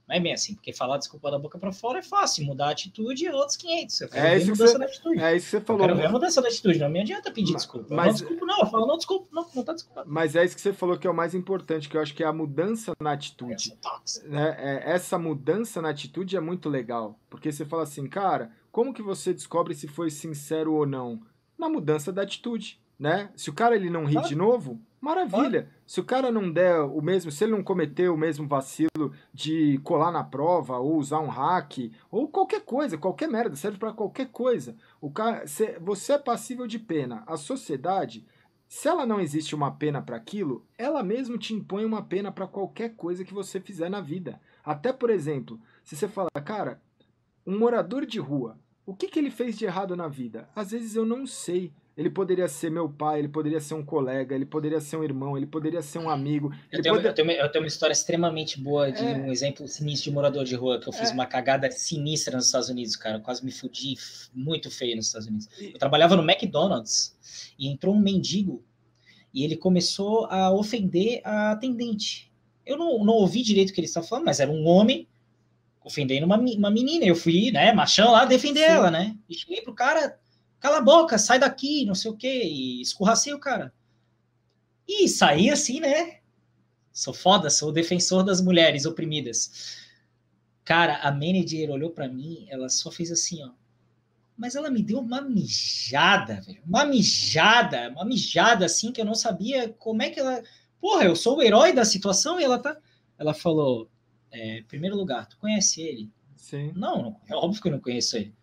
Não 0.07 0.15
é 0.15 0.19
bem 0.19 0.33
assim, 0.33 0.53
porque 0.53 0.71
falar 0.71 0.97
desculpa 0.97 1.31
da 1.31 1.39
boca 1.39 1.57
para 1.57 1.71
fora 1.71 1.99
é 1.99 2.03
fácil, 2.03 2.45
mudar 2.45 2.67
a 2.67 2.71
atitude 2.71 3.25
é 3.25 3.33
outros 3.33 3.57
500. 3.57 4.01
Eu 4.01 4.09
quero 4.09 4.27
é 4.27 4.37
ver 4.37 4.45
mudança 4.45 4.67
você, 4.67 4.77
da 4.77 4.85
atitude. 4.85 5.19
É 5.19 5.35
isso 5.35 5.45
que 5.45 5.51
você 5.51 5.61
falou. 5.61 5.81
Eu 5.81 5.87
quero 5.87 5.99
ver 5.99 6.05
a 6.05 6.11
mudança 6.11 6.41
da 6.41 6.47
atitude, 6.47 6.79
não 6.79 6.89
me 6.89 7.01
adianta 7.01 7.31
pedir 7.31 7.53
mas, 7.53 7.63
desculpa. 7.63 7.95
Mas, 7.95 8.05
não 8.05 8.13
desculpa, 8.13 8.45
não. 8.45 8.59
Eu 8.59 8.65
falo, 8.67 8.85
não, 8.85 8.97
desculpa, 8.97 9.27
não, 9.31 9.47
não 9.55 9.63
tá 9.63 9.73
desculpado. 9.73 10.11
Mas 10.11 10.35
é 10.35 10.45
isso 10.45 10.55
que 10.55 10.61
você 10.61 10.73
falou 10.73 10.97
que 10.97 11.07
é 11.07 11.09
o 11.09 11.15
mais 11.15 11.33
importante, 11.33 11.89
que 11.89 11.97
eu 11.97 12.01
acho 12.01 12.13
que 12.13 12.23
é 12.23 12.27
a 12.27 12.33
mudança 12.33 12.93
na 12.99 13.13
atitude. 13.13 13.75
Né? 14.25 14.55
É, 14.59 14.91
essa 14.91 15.17
mudança 15.17 15.81
na 15.81 15.89
atitude 15.89 16.37
é 16.37 16.39
muito 16.39 16.69
legal, 16.69 17.19
porque 17.27 17.51
você 17.51 17.65
fala 17.65 17.83
assim, 17.83 18.07
cara, 18.07 18.51
como 18.71 18.93
que 18.93 19.01
você 19.01 19.33
descobre 19.33 19.73
se 19.73 19.87
foi 19.87 20.11
sincero 20.11 20.73
ou 20.73 20.85
não? 20.85 21.21
Na 21.57 21.67
mudança 21.67 22.11
da 22.11 22.21
atitude, 22.21 22.79
né? 22.99 23.31
Se 23.35 23.49
o 23.49 23.53
cara 23.53 23.75
ele 23.75 23.89
não 23.89 24.05
ri 24.05 24.17
ah. 24.17 24.21
de 24.21 24.35
novo, 24.35 24.79
Maravilha. 25.05 25.69
Se 25.85 25.99
o 25.99 26.03
cara 26.03 26.31
não 26.31 26.51
der 26.51 26.79
o 26.79 26.99
mesmo, 26.99 27.31
se 27.31 27.43
ele 27.43 27.51
não 27.51 27.63
cometer 27.63 28.09
o 28.09 28.17
mesmo 28.17 28.47
vacilo 28.47 29.13
de 29.31 29.79
colar 29.83 30.11
na 30.11 30.23
prova 30.23 30.79
ou 30.79 30.97
usar 30.97 31.19
um 31.19 31.27
hack 31.27 31.91
ou 32.09 32.27
qualquer 32.27 32.61
coisa, 32.61 32.97
qualquer 32.97 33.29
merda, 33.29 33.55
serve 33.55 33.77
para 33.77 33.93
qualquer 33.93 34.29
coisa. 34.31 34.75
O 34.99 35.11
cara, 35.11 35.45
você 35.79 36.13
é 36.13 36.17
passível 36.17 36.65
de 36.65 36.79
pena. 36.79 37.23
A 37.27 37.37
sociedade, 37.37 38.25
se 38.67 38.87
ela 38.87 39.05
não 39.05 39.21
existe 39.21 39.53
uma 39.53 39.69
pena 39.69 40.01
para 40.01 40.15
aquilo, 40.15 40.65
ela 40.75 41.03
mesmo 41.03 41.37
te 41.37 41.53
impõe 41.53 41.85
uma 41.85 42.01
pena 42.01 42.31
para 42.31 42.47
qualquer 42.47 42.95
coisa 42.95 43.23
que 43.23 43.33
você 43.33 43.59
fizer 43.59 43.89
na 43.89 44.01
vida. 44.01 44.41
Até, 44.63 44.91
por 44.91 45.11
exemplo, 45.11 45.61
se 45.83 45.95
você 45.95 46.07
fala, 46.07 46.31
cara, 46.43 46.81
um 47.45 47.59
morador 47.59 48.07
de 48.07 48.17
rua, 48.17 48.57
o 48.87 48.95
que, 48.95 49.07
que 49.07 49.19
ele 49.19 49.29
fez 49.29 49.55
de 49.55 49.65
errado 49.65 49.95
na 49.95 50.07
vida? 50.07 50.49
Às 50.55 50.71
vezes 50.71 50.95
eu 50.95 51.05
não 51.05 51.27
sei. 51.27 51.71
Ele 51.97 52.09
poderia 52.09 52.47
ser 52.49 52.69
meu 52.69 52.89
pai, 52.89 53.19
ele 53.19 53.29
poderia 53.29 53.61
ser 53.61 53.73
um 53.73 53.83
colega, 53.83 54.35
ele 54.35 54.45
poderia 54.45 54.81
ser 54.81 54.97
um 54.97 55.03
irmão, 55.03 55.37
ele 55.37 55.45
poderia 55.45 55.81
ser 55.81 55.97
um 55.97 56.09
amigo. 56.09 56.53
Eu, 56.69 56.81
tenho, 56.81 56.95
eu, 56.95 57.13
tenho, 57.13 57.31
eu 57.31 57.49
tenho, 57.49 57.63
uma 57.63 57.69
história 57.69 57.93
extremamente 57.93 58.59
boa 58.59 58.91
de 58.91 59.01
é... 59.01 59.13
um 59.13 59.31
exemplo 59.31 59.65
sinistro 59.65 60.09
de 60.09 60.15
morador 60.15 60.43
de 60.43 60.55
rua, 60.55 60.77
que 60.77 60.89
eu 60.89 60.93
fiz 60.93 61.11
é... 61.11 61.13
uma 61.13 61.25
cagada 61.25 61.71
sinistra 61.71 62.35
nos 62.35 62.47
Estados 62.47 62.67
Unidos, 62.67 62.97
cara. 62.97 63.17
Eu 63.17 63.21
quase 63.21 63.45
me 63.45 63.51
fudi 63.51 63.95
muito 64.33 64.69
feio 64.69 64.97
nos 64.97 65.05
Estados 65.05 65.27
Unidos. 65.27 65.47
Eu 65.57 65.79
trabalhava 65.79 66.17
no 66.17 66.29
McDonald's 66.29 67.15
e 67.57 67.69
entrou 67.69 67.95
um 67.95 67.99
mendigo 67.99 68.61
e 69.33 69.45
ele 69.45 69.55
começou 69.55 70.25
a 70.25 70.51
ofender 70.51 71.21
a 71.23 71.51
atendente. 71.51 72.29
Eu 72.65 72.77
não, 72.77 73.05
não 73.05 73.13
ouvi 73.13 73.41
direito 73.41 73.69
o 73.69 73.73
que 73.73 73.79
ele 73.79 73.87
estava 73.87 74.05
falando, 74.05 74.25
mas 74.25 74.41
era 74.41 74.51
um 74.51 74.65
homem 74.67 75.07
ofendendo 75.81 76.25
uma, 76.25 76.37
uma 76.37 76.69
menina. 76.71 77.05
Eu 77.05 77.15
fui, 77.15 77.51
né, 77.51 77.71
machão 77.71 78.11
lá, 78.11 78.25
defender 78.25 78.65
Sim. 78.65 78.71
ela, 78.71 78.91
né? 78.91 79.15
E 79.29 79.35
cheguei 79.35 79.61
pro 79.61 79.73
cara 79.73 80.19
cala 80.65 80.79
a 80.79 80.81
boca, 80.81 81.19
sai 81.19 81.37
daqui, 81.37 81.85
não 81.85 81.93
sei 81.93 82.09
o 82.09 82.17
quê, 82.17 82.43
e 82.43 82.81
escorracei 82.81 83.31
o 83.31 83.39
cara. 83.39 83.71
E 84.87 85.07
saí 85.07 85.51
assim, 85.51 85.79
né? 85.79 86.21
Sou 86.91 87.13
foda, 87.13 87.51
sou 87.51 87.69
o 87.69 87.71
defensor 87.71 88.23
das 88.23 88.41
mulheres 88.41 88.83
oprimidas. 88.83 89.77
Cara, 90.63 90.97
a 91.03 91.11
manager 91.11 91.69
olhou 91.69 91.91
para 91.91 92.07
mim, 92.07 92.47
ela 92.49 92.67
só 92.67 92.89
fez 92.89 93.11
assim, 93.11 93.43
ó. 93.43 93.51
Mas 94.35 94.55
ela 94.55 94.71
me 94.71 94.81
deu 94.81 94.99
uma 94.99 95.21
mijada, 95.21 96.41
velho. 96.41 96.63
Uma 96.65 96.83
mijada, 96.83 97.89
uma 97.91 98.03
mijada 98.03 98.65
assim 98.65 98.91
que 98.91 98.99
eu 98.99 99.05
não 99.05 99.13
sabia 99.13 99.69
como 99.69 100.01
é 100.01 100.09
que 100.09 100.19
ela. 100.19 100.41
Porra, 100.81 101.05
eu 101.05 101.15
sou 101.15 101.37
o 101.37 101.43
herói 101.43 101.73
da 101.73 101.85
situação 101.85 102.39
e 102.39 102.43
ela 102.43 102.57
tá. 102.57 102.75
Ela 103.19 103.35
falou: 103.35 103.87
é, 104.31 104.63
primeiro 104.67 104.97
lugar, 104.97 105.27
tu 105.27 105.37
conhece 105.37 105.81
ele? 105.81 106.11
Sim. 106.35 106.73
Não, 106.75 107.01
não, 107.01 107.21
é 107.27 107.35
óbvio 107.35 107.61
que 107.61 107.67
eu 107.67 107.71
não 107.71 107.79
conheço 107.79 108.17
ele. 108.17 108.33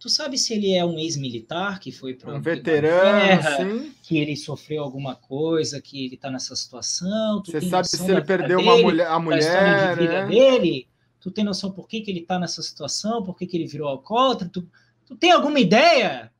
Tu 0.00 0.08
sabe 0.08 0.38
se 0.38 0.54
ele 0.54 0.72
é 0.72 0.82
um 0.82 0.98
ex-militar 0.98 1.78
que 1.78 1.92
foi 1.92 2.14
para 2.14 2.34
um 2.34 2.40
veterano, 2.40 3.20
guerra, 3.20 3.56
sim. 3.58 3.94
que 4.02 4.16
ele 4.16 4.34
sofreu 4.34 4.82
alguma 4.82 5.14
coisa, 5.14 5.78
que 5.78 6.06
ele 6.06 6.14
está 6.14 6.30
nessa 6.30 6.56
situação? 6.56 7.42
Você 7.44 7.60
sabe 7.60 7.86
se 7.86 8.10
ele 8.10 8.22
perdeu 8.22 8.60
uma 8.60 8.78
mulher, 8.78 9.06
a 9.06 9.18
mulher, 9.20 9.94
de 9.94 10.00
vida 10.00 10.26
né? 10.26 10.28
dele? 10.28 10.88
Tu 11.20 11.30
tem 11.30 11.44
noção 11.44 11.70
por 11.70 11.86
que, 11.86 12.00
que 12.00 12.10
ele 12.10 12.20
está 12.20 12.38
nessa 12.38 12.62
situação? 12.62 13.22
Por 13.22 13.36
que, 13.36 13.46
que 13.46 13.58
ele 13.58 13.66
virou 13.66 13.88
alcoólatra? 13.88 14.48
Tu, 14.48 14.66
tu 15.04 15.14
tem 15.16 15.32
alguma 15.32 15.60
ideia? 15.60 16.32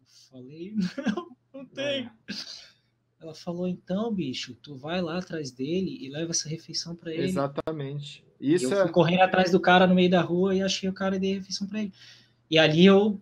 Eu 0.00 0.06
falei, 0.30 0.72
não, 1.04 1.26
não 1.52 1.66
tenho. 1.66 2.06
É. 2.06 2.34
Ela 3.20 3.34
falou, 3.34 3.66
então, 3.66 4.14
bicho, 4.14 4.54
tu 4.62 4.76
vai 4.76 5.02
lá 5.02 5.18
atrás 5.18 5.50
dele 5.50 5.98
e 6.00 6.08
leva 6.08 6.30
essa 6.30 6.48
refeição 6.48 6.94
para 6.94 7.12
ele. 7.12 7.24
Exatamente. 7.24 8.24
Isso 8.40 8.66
eu 8.66 8.70
fui 8.70 8.88
é... 8.88 8.92
correndo 8.92 9.22
atrás 9.22 9.50
do 9.50 9.58
cara 9.58 9.84
no 9.84 9.96
meio 9.96 10.10
da 10.10 10.20
rua 10.20 10.54
e 10.54 10.62
achei 10.62 10.88
o 10.88 10.92
cara 10.92 11.16
e 11.16 11.18
dei 11.18 11.34
refeição 11.34 11.66
para 11.66 11.80
ele. 11.80 11.92
E 12.50 12.58
ali 12.58 12.86
eu. 12.86 13.20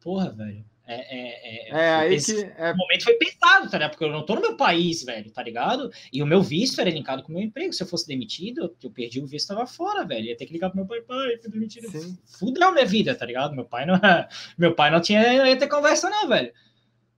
Porra, 0.00 0.30
velho. 0.30 0.64
É, 0.90 0.94
é, 0.94 1.68
é, 1.68 1.68
é 1.70 1.94
aí 1.96 2.14
esse, 2.14 2.34
que. 2.34 2.52
É... 2.56 2.72
Momento 2.72 3.04
foi 3.04 3.14
pensado, 3.14 3.70
tá 3.70 3.76
ligado? 3.76 3.90
Porque 3.90 4.04
eu 4.04 4.10
não 4.10 4.24
tô 4.24 4.36
no 4.36 4.40
meu 4.40 4.56
país, 4.56 5.04
velho, 5.04 5.30
tá 5.30 5.42
ligado? 5.42 5.90
E 6.10 6.22
o 6.22 6.26
meu 6.26 6.40
visto 6.40 6.80
era 6.80 6.88
linkado 6.88 7.22
com 7.22 7.30
o 7.30 7.34
meu 7.34 7.44
emprego. 7.44 7.74
Se 7.74 7.82
eu 7.82 7.86
fosse 7.86 8.08
demitido, 8.08 8.74
eu 8.82 8.90
perdi 8.90 9.20
o 9.20 9.26
visto, 9.26 9.48
tava 9.48 9.66
fora, 9.66 10.06
velho. 10.06 10.24
Ia 10.24 10.36
ter 10.36 10.46
que 10.46 10.52
ligar 10.54 10.70
pro 10.70 10.78
meu 10.78 10.86
pai, 10.86 11.02
pai, 11.02 11.36
fui 11.42 11.50
demitido. 11.50 11.90
Sim. 11.90 12.16
Fudeu 12.24 12.72
minha 12.72 12.86
vida, 12.86 13.14
tá 13.14 13.26
ligado? 13.26 13.54
Meu 13.54 13.66
pai 13.66 13.84
não, 13.84 14.00
meu 14.56 14.74
pai 14.74 14.90
não 14.90 15.02
tinha, 15.02 15.20
não 15.36 15.46
ia 15.46 15.58
ter 15.58 15.68
conversa, 15.68 16.08
não, 16.08 16.26
velho. 16.26 16.50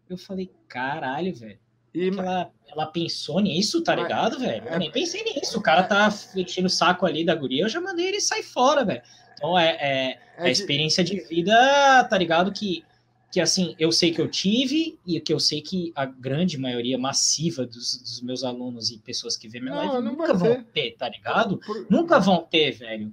Eu 0.08 0.18
falei, 0.18 0.50
caralho, 0.66 1.32
velho. 1.32 1.58
E... 1.94 2.08
Ela, 2.08 2.50
ela 2.66 2.86
pensou 2.86 3.38
nisso, 3.38 3.84
tá 3.84 3.94
ligado, 3.94 4.38
velho? 4.38 4.64
Eu 4.66 4.74
é 4.74 4.78
nem 4.78 4.90
pensei 4.90 5.22
nisso. 5.22 5.58
O 5.58 5.62
cara 5.62 5.84
tá 5.84 6.08
enchendo 6.34 6.66
o 6.66 6.70
saco 6.70 7.06
ali 7.06 7.24
da 7.24 7.36
guria, 7.36 7.64
eu 7.64 7.68
já 7.68 7.80
mandei 7.80 8.08
ele 8.08 8.20
sair 8.20 8.42
fora, 8.42 8.84
velho. 8.84 9.02
Então 9.40 9.58
é, 9.58 9.70
é, 9.70 9.78
é, 9.80 10.18
é 10.36 10.48
a 10.48 10.50
experiência 10.50 11.02
de 11.02 11.18
vida, 11.18 12.04
tá 12.04 12.18
ligado? 12.18 12.52
Que, 12.52 12.84
que 13.32 13.40
assim, 13.40 13.74
eu 13.78 13.90
sei 13.90 14.12
que 14.12 14.20
eu 14.20 14.28
tive 14.28 14.98
e 15.06 15.18
que 15.18 15.32
eu 15.32 15.40
sei 15.40 15.62
que 15.62 15.92
a 15.96 16.04
grande 16.04 16.58
maioria 16.58 16.98
massiva 16.98 17.64
dos, 17.64 17.96
dos 17.96 18.20
meus 18.20 18.44
alunos 18.44 18.90
e 18.90 18.98
pessoas 18.98 19.38
que 19.38 19.48
vêem 19.48 19.64
minha 19.64 19.74
não, 19.74 19.86
live 19.86 20.04
não 20.04 20.12
nunca 20.12 20.34
vão 20.34 20.62
ter. 20.62 20.90
ter, 20.90 20.96
tá 20.98 21.08
ligado? 21.08 21.56
Por... 21.56 21.86
Nunca 21.88 22.20
vão 22.20 22.42
ter, 22.42 22.72
velho. 22.72 23.10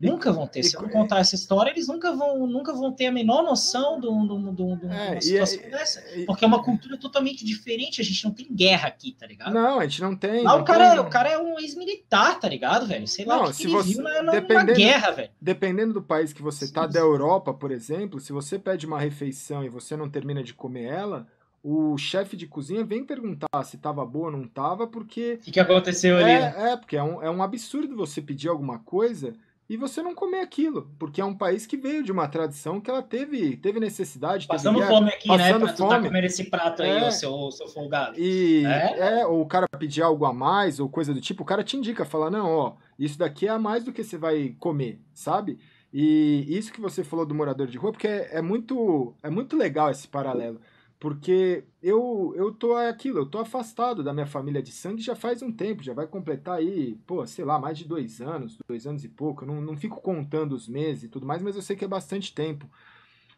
Nunca 0.00 0.32
vão 0.32 0.46
ter. 0.46 0.62
Se 0.62 0.76
eu 0.76 0.82
não 0.82 0.88
contar 0.88 1.18
essa 1.18 1.34
história, 1.34 1.70
eles 1.70 1.88
nunca 1.88 2.14
vão, 2.14 2.46
nunca 2.46 2.72
vão 2.72 2.92
ter 2.92 3.06
a 3.06 3.12
menor 3.12 3.42
noção 3.42 3.98
de 3.98 4.06
uma 4.06 4.94
é, 4.94 5.20
situação 5.20 5.60
e, 5.60 5.70
dessa. 5.70 6.02
porque 6.24 6.44
é 6.44 6.48
uma 6.48 6.62
cultura 6.62 6.96
totalmente 6.96 7.44
diferente. 7.44 8.00
A 8.00 8.04
gente 8.04 8.24
não 8.24 8.30
tem 8.30 8.46
guerra 8.48 8.86
aqui, 8.86 9.16
tá 9.18 9.26
ligado? 9.26 9.52
Não, 9.52 9.80
a 9.80 9.86
gente 9.86 10.00
não 10.00 10.14
tem. 10.14 10.44
Lá 10.44 10.52
não 10.54 10.60
o, 10.60 10.64
cara, 10.64 10.90
tem... 10.90 10.98
É, 10.98 11.00
o 11.00 11.10
cara 11.10 11.28
é 11.30 11.38
um 11.38 11.58
ex-militar, 11.58 12.38
tá 12.38 12.48
ligado, 12.48 12.86
velho? 12.86 13.08
Sei 13.08 13.24
lá 13.24 13.38
não, 13.38 13.44
o 13.44 13.46
que, 13.48 13.54
se 13.54 13.62
que 13.62 13.68
você, 13.68 13.94
viu 13.94 14.02
na, 14.02 14.30
dependendo, 14.30 14.74
guerra, 14.74 15.10
velho. 15.10 15.30
Dependendo 15.40 15.94
do 15.94 16.02
país 16.02 16.32
que 16.32 16.42
você 16.42 16.70
tá, 16.70 16.86
da 16.86 17.00
Europa, 17.00 17.52
por 17.52 17.72
exemplo, 17.72 18.20
se 18.20 18.32
você 18.32 18.56
pede 18.56 18.86
uma 18.86 19.00
refeição 19.00 19.64
e 19.64 19.68
você 19.68 19.96
não 19.96 20.08
termina 20.08 20.44
de 20.44 20.54
comer 20.54 20.84
ela, 20.84 21.26
o 21.60 21.98
chefe 21.98 22.36
de 22.36 22.46
cozinha 22.46 22.84
vem 22.84 23.04
perguntar 23.04 23.64
se 23.64 23.74
estava 23.74 24.06
boa 24.06 24.26
ou 24.26 24.32
não 24.32 24.44
estava, 24.44 24.86
porque. 24.86 25.34
O 25.40 25.44
que, 25.44 25.50
que 25.50 25.60
aconteceu 25.60 26.18
é, 26.18 26.22
ali? 26.22 26.56
Né? 26.56 26.72
É, 26.72 26.76
porque 26.76 26.96
é 26.96 27.02
um, 27.02 27.20
é 27.20 27.28
um 27.28 27.42
absurdo 27.42 27.96
você 27.96 28.22
pedir 28.22 28.48
alguma 28.48 28.78
coisa 28.78 29.34
e 29.68 29.76
você 29.76 30.02
não 30.02 30.14
comer 30.14 30.40
aquilo, 30.40 30.90
porque 30.98 31.20
é 31.20 31.24
um 31.24 31.34
país 31.34 31.66
que 31.66 31.76
veio 31.76 32.02
de 32.02 32.10
uma 32.10 32.26
tradição 32.26 32.80
que 32.80 32.88
ela 32.88 33.02
teve, 33.02 33.54
teve 33.58 33.78
necessidade. 33.78 34.46
Passando 34.46 34.78
teve 34.78 34.88
fome 34.88 35.10
aqui, 35.10 35.28
né? 35.28 35.50
Pra 35.50 35.60
fome. 35.60 35.72
tu 35.74 35.88
tá 35.88 36.00
comendo 36.00 36.26
esse 36.26 36.44
prato 36.44 36.82
aí, 36.82 36.88
é, 36.88 37.08
o 37.08 37.12
seu, 37.12 37.50
seu 37.50 37.68
folgado. 37.68 38.18
E 38.18 38.64
é? 38.64 39.20
é? 39.20 39.26
ou 39.26 39.42
o 39.42 39.46
cara 39.46 39.66
pedir 39.78 40.00
algo 40.00 40.24
a 40.24 40.32
mais, 40.32 40.80
ou 40.80 40.88
coisa 40.88 41.12
do 41.12 41.20
tipo, 41.20 41.42
o 41.42 41.46
cara 41.46 41.62
te 41.62 41.76
indica, 41.76 42.06
fala, 42.06 42.30
não, 42.30 42.50
ó, 42.50 42.72
isso 42.98 43.18
daqui 43.18 43.46
é 43.46 43.50
a 43.50 43.58
mais 43.58 43.84
do 43.84 43.92
que 43.92 44.02
você 44.02 44.16
vai 44.16 44.56
comer, 44.58 45.02
sabe? 45.12 45.58
E 45.92 46.46
isso 46.48 46.72
que 46.72 46.80
você 46.80 47.04
falou 47.04 47.26
do 47.26 47.34
morador 47.34 47.66
de 47.66 47.76
rua, 47.76 47.92
porque 47.92 48.08
é, 48.08 48.38
é 48.38 48.42
muito, 48.42 49.14
é 49.22 49.28
muito 49.28 49.54
legal 49.54 49.90
esse 49.90 50.08
paralelo. 50.08 50.60
Porque 51.00 51.64
eu, 51.80 52.32
eu 52.36 52.52
tô 52.52 52.74
aquilo, 52.74 53.20
eu 53.20 53.26
tô 53.26 53.38
afastado 53.38 54.02
da 54.02 54.12
minha 54.12 54.26
família 54.26 54.60
de 54.60 54.72
sangue 54.72 55.00
já 55.00 55.14
faz 55.14 55.42
um 55.42 55.52
tempo, 55.52 55.82
já 55.82 55.94
vai 55.94 56.08
completar 56.08 56.58
aí, 56.58 56.96
pô, 57.06 57.24
sei 57.24 57.44
lá, 57.44 57.56
mais 57.58 57.78
de 57.78 57.84
dois 57.84 58.20
anos, 58.20 58.58
dois 58.66 58.84
anos 58.84 59.04
e 59.04 59.08
pouco. 59.08 59.44
Eu 59.44 59.48
não, 59.48 59.60
não 59.60 59.76
fico 59.76 60.00
contando 60.00 60.54
os 60.54 60.68
meses 60.68 61.04
e 61.04 61.08
tudo 61.08 61.24
mais, 61.24 61.40
mas 61.40 61.54
eu 61.54 61.62
sei 61.62 61.76
que 61.76 61.84
é 61.84 61.88
bastante 61.88 62.34
tempo. 62.34 62.68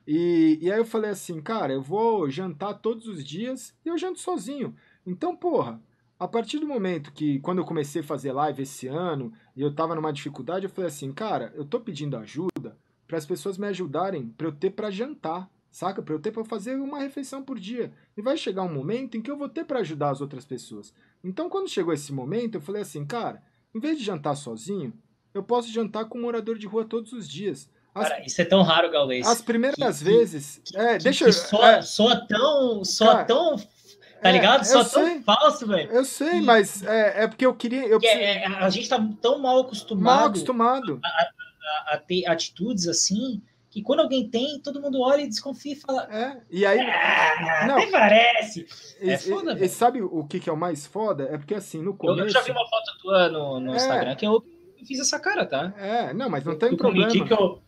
E, 0.06 0.58
e 0.62 0.72
aí 0.72 0.78
eu 0.78 0.86
falei 0.86 1.10
assim, 1.10 1.40
cara, 1.42 1.72
eu 1.72 1.82
vou 1.82 2.30
jantar 2.30 2.74
todos 2.74 3.06
os 3.06 3.22
dias 3.22 3.76
e 3.84 3.89
eu 3.89 3.98
janto 3.98 4.20
sozinho. 4.20 4.74
Então, 5.06 5.36
porra, 5.36 5.82
a 6.18 6.26
partir 6.26 6.58
do 6.58 6.66
momento 6.66 7.12
que, 7.12 7.40
quando 7.40 7.58
eu 7.58 7.64
comecei 7.64 8.00
a 8.00 8.05
fazer 8.05 8.32
live 8.32 8.62
esse 8.62 8.86
ano 8.86 9.32
e 9.55 9.60
eu 9.60 9.74
tava 9.74 9.94
numa 9.94 10.12
dificuldade, 10.12 10.64
eu 10.64 10.70
falei 10.70 10.89
assim, 10.89 11.12
cara, 11.12 11.52
eu 11.55 11.64
tô 11.64 11.78
pedindo 11.78 12.16
ajuda 12.16 12.78
para 13.06 13.18
as 13.18 13.26
pessoas 13.26 13.58
me 13.58 13.66
ajudarem 13.66 14.28
para 14.28 14.47
eu 14.47 14.52
ter 14.52 14.70
para 14.70 14.90
jantar 14.90 15.50
saca? 15.70 16.02
Para 16.02 16.15
eu 16.15 16.20
ter 16.20 16.32
para 16.32 16.44
fazer 16.44 16.74
uma 16.74 16.99
refeição 16.99 17.42
por 17.42 17.58
dia. 17.58 17.92
E 18.16 18.23
vai 18.23 18.36
chegar 18.36 18.62
um 18.62 18.73
momento 18.73 19.16
em 19.16 19.23
que 19.23 19.31
eu 19.31 19.36
vou 19.36 19.49
ter 19.49 19.65
para 19.65 19.81
ajudar 19.81 20.10
as 20.10 20.20
outras 20.20 20.44
pessoas. 20.44 20.92
Então, 21.23 21.49
quando 21.49 21.68
chegou 21.68 21.92
esse 21.92 22.12
momento, 22.12 22.57
eu 22.57 22.60
falei 22.60 22.82
assim, 22.82 23.05
cara, 23.05 23.42
em 23.74 23.78
vez 23.78 23.99
de 23.99 24.05
jantar 24.05 24.34
sozinho, 24.34 24.92
eu 25.32 25.42
posso 25.42 25.70
jantar 25.70 26.07
com 26.07 26.18
um 26.18 26.23
morador 26.23 26.58
de 26.58 26.66
rua 26.66 26.84
todos 26.84 27.12
os 27.12 27.28
dias. 27.28 27.70
As, 27.94 28.08
cara, 28.08 28.24
isso 28.24 28.40
é 28.40 28.44
tão 28.44 28.62
raro, 28.62 28.90
Gaules. 28.90 29.26
As 29.26 29.40
primeiras 29.40 29.99
que, 29.99 30.05
vezes. 30.05 30.60
Que, 30.65 30.76
é, 30.76 30.99
que, 30.99 31.05
deixa 31.05 31.24
eu. 31.26 31.32
Soa, 31.32 31.70
é, 31.76 31.82
soa 31.82 32.26
tão. 32.26 32.84
Soa 32.84 33.12
cara, 33.12 33.24
tão. 33.24 33.57
Tá 33.57 34.28
é, 34.28 34.32
ligado? 34.32 34.65
Soa 34.65 34.84
tão 34.84 35.05
sei, 35.05 35.23
falso, 35.23 35.66
velho. 35.66 35.90
Eu 35.90 36.05
sei, 36.05 36.40
mas 36.40 36.82
é, 36.84 37.24
é 37.24 37.28
porque 37.28 37.44
eu 37.44 37.55
queria. 37.55 37.86
Eu 37.86 37.99
é, 38.02 38.47
a 38.47 38.70
gente 38.70 38.89
tá 38.89 39.05
tão 39.20 39.40
mal 39.40 39.60
acostumado. 39.60 40.05
Mal 40.05 40.26
acostumado. 40.26 41.00
A, 41.02 41.08
a, 41.08 41.23
a, 41.23 41.94
a 41.94 41.99
ter 41.99 42.26
atitudes 42.26 42.86
assim 42.86 43.42
que 43.70 43.82
quando 43.82 44.00
alguém 44.00 44.28
tem, 44.28 44.58
todo 44.58 44.82
mundo 44.82 45.00
olha 45.00 45.23
e 45.23 45.28
desconfia 45.28 45.74
e 45.74 45.76
fala. 45.76 46.08
É, 46.12 46.40
e 46.50 46.66
aí. 46.66 46.81
Ah, 46.81 47.66
não, 47.68 47.78
até 47.78 47.90
parece. 47.90 48.66
E, 49.00 49.08
é 49.08 49.16
foda, 49.16 49.52
e, 49.52 49.65
e 49.65 49.68
sabe 49.68 50.02
o 50.02 50.24
que, 50.24 50.40
que 50.40 50.50
é 50.50 50.52
o 50.52 50.57
mais 50.57 50.86
foda? 50.86 51.28
É 51.31 51.39
porque 51.39 51.55
assim, 51.55 51.81
no 51.81 51.97
começo. 51.97 52.23
Eu, 52.23 52.28
já 52.31 52.40
vi 52.40 52.50
uma 52.50 52.68
foto 52.68 52.99
tua 53.00 53.28
no, 53.28 53.60
no 53.60 53.73
é. 53.73 53.76
Instagram 53.76 54.16
que 54.16 54.26
eu 54.26 54.44
fiz 54.84 54.99
essa 54.99 55.20
cara, 55.20 55.47
tá? 55.47 55.73
É, 55.78 56.12
não, 56.12 56.28
mas 56.28 56.44
não 56.44 56.58
tem 56.58 56.70
eu, 56.70 56.76
problema. 56.76 57.10
Que 57.10 57.32
eu, 57.32 57.62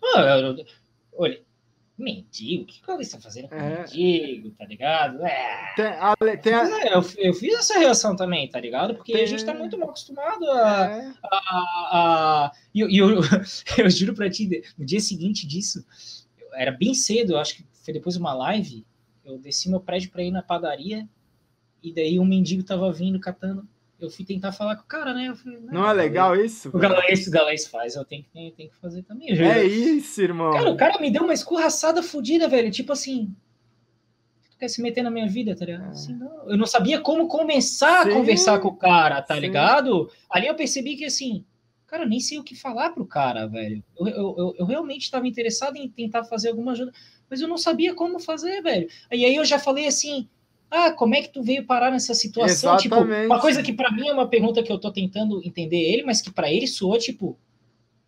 eu, 0.00 0.66
olha, 1.16 1.42
mendigo, 1.98 2.62
o 2.62 2.66
que, 2.66 2.80
que 2.80 2.92
está 3.02 3.20
fazendo 3.20 3.48
com 3.48 3.56
é. 3.56 3.80
mendigo, 3.80 4.50
tá 4.50 4.64
ligado? 4.64 5.24
É. 5.26 5.74
Tem 5.74 5.86
a, 5.86 6.16
tem 6.40 6.54
a... 6.54 6.80
É, 6.80 6.94
eu, 6.94 7.04
eu, 7.18 7.34
fiz 7.34 7.54
essa 7.54 7.78
reação 7.78 8.14
também, 8.14 8.48
tá 8.48 8.60
ligado? 8.60 8.94
Porque 8.94 9.12
tem... 9.12 9.22
a 9.22 9.26
gente 9.26 9.44
tá 9.44 9.52
muito 9.52 9.76
mal 9.76 9.88
acostumado 9.88 10.48
a. 10.48 10.86
É. 10.86 11.14
a, 11.24 11.36
a, 11.36 12.46
a 12.46 12.52
e 12.72 12.80
eu, 12.80 12.88
eu, 12.88 13.20
eu, 13.78 13.90
juro 13.90 14.14
pra 14.14 14.30
ti, 14.30 14.48
no 14.78 14.86
dia 14.86 15.00
seguinte 15.00 15.46
disso, 15.46 15.84
era 16.54 16.70
bem 16.70 16.94
cedo, 16.94 17.36
acho 17.36 17.56
que 17.56 17.66
foi 17.84 17.92
depois 17.92 18.14
de 18.14 18.20
uma 18.20 18.32
live, 18.32 18.86
eu 19.24 19.38
desci 19.38 19.68
meu 19.68 19.80
prédio 19.80 20.10
pra 20.10 20.22
ir 20.22 20.30
na 20.30 20.42
padaria, 20.42 21.08
e 21.82 21.92
daí 21.92 22.18
um 22.18 22.24
mendigo 22.24 22.62
tava 22.62 22.92
vindo 22.92 23.18
catando 23.18 23.68
eu 24.00 24.10
fui 24.10 24.24
tentar 24.24 24.52
falar 24.52 24.76
com 24.76 24.82
o 24.82 24.86
cara, 24.86 25.12
né? 25.12 25.34
Falei, 25.34 25.58
não, 25.60 25.72
não 25.72 25.90
é 25.90 25.92
legal 25.92 26.36
isso? 26.36 26.68
O 26.68 26.78
galês, 26.78 27.26
o 27.26 27.30
galês 27.30 27.66
faz, 27.66 27.96
eu 27.96 28.04
tenho 28.04 28.22
que, 28.22 28.30
tenho, 28.30 28.52
tenho 28.52 28.70
que 28.70 28.76
fazer 28.76 29.02
também. 29.02 29.30
É 29.30 29.64
isso, 29.64 30.22
irmão. 30.22 30.52
Cara, 30.52 30.70
o 30.70 30.76
cara 30.76 31.00
me 31.00 31.10
deu 31.10 31.24
uma 31.24 31.34
escorraçada 31.34 32.02
fodida, 32.02 32.46
velho. 32.46 32.70
Tipo 32.70 32.92
assim, 32.92 33.34
tu 34.50 34.56
quer 34.56 34.68
se 34.68 34.80
meter 34.80 35.02
na 35.02 35.10
minha 35.10 35.28
vida, 35.28 35.56
tá 35.56 35.64
ligado? 35.64 35.86
É. 35.86 35.88
Assim, 35.88 36.14
não. 36.14 36.48
Eu 36.48 36.56
não 36.56 36.66
sabia 36.66 37.00
como 37.00 37.26
começar 37.26 38.04
Sim. 38.04 38.10
a 38.10 38.14
conversar 38.14 38.60
com 38.60 38.68
o 38.68 38.76
cara, 38.76 39.20
tá 39.20 39.34
Sim. 39.34 39.40
ligado? 39.40 40.08
Ali 40.30 40.46
eu 40.46 40.54
percebi 40.54 40.96
que 40.96 41.04
assim, 41.04 41.44
cara, 41.84 42.04
eu 42.04 42.08
nem 42.08 42.20
sei 42.20 42.38
o 42.38 42.44
que 42.44 42.54
falar 42.54 42.90
pro 42.90 43.04
cara, 43.04 43.48
velho. 43.48 43.82
Eu, 43.98 44.06
eu, 44.06 44.34
eu, 44.38 44.54
eu 44.60 44.66
realmente 44.66 45.02
estava 45.02 45.26
interessado 45.26 45.76
em 45.76 45.88
tentar 45.88 46.22
fazer 46.22 46.50
alguma 46.50 46.70
ajuda, 46.70 46.92
mas 47.28 47.40
eu 47.40 47.48
não 47.48 47.58
sabia 47.58 47.94
como 47.96 48.20
fazer, 48.20 48.62
velho. 48.62 48.88
E 49.10 49.24
aí 49.24 49.34
eu 49.34 49.44
já 49.44 49.58
falei 49.58 49.88
assim 49.88 50.28
ah, 50.70 50.92
como 50.92 51.14
é 51.14 51.22
que 51.22 51.30
tu 51.30 51.42
veio 51.42 51.64
parar 51.64 51.90
nessa 51.90 52.14
situação? 52.14 52.76
Exatamente. 52.76 52.82
Tipo, 52.82 53.26
uma 53.26 53.40
coisa 53.40 53.62
que 53.62 53.72
para 53.72 53.90
mim 53.90 54.08
é 54.08 54.12
uma 54.12 54.28
pergunta 54.28 54.62
que 54.62 54.70
eu 54.70 54.78
tô 54.78 54.92
tentando 54.92 55.40
entender 55.44 55.78
ele, 55.78 56.02
mas 56.02 56.20
que 56.20 56.30
para 56.30 56.52
ele 56.52 56.66
soou 56.66 56.98
tipo. 56.98 57.38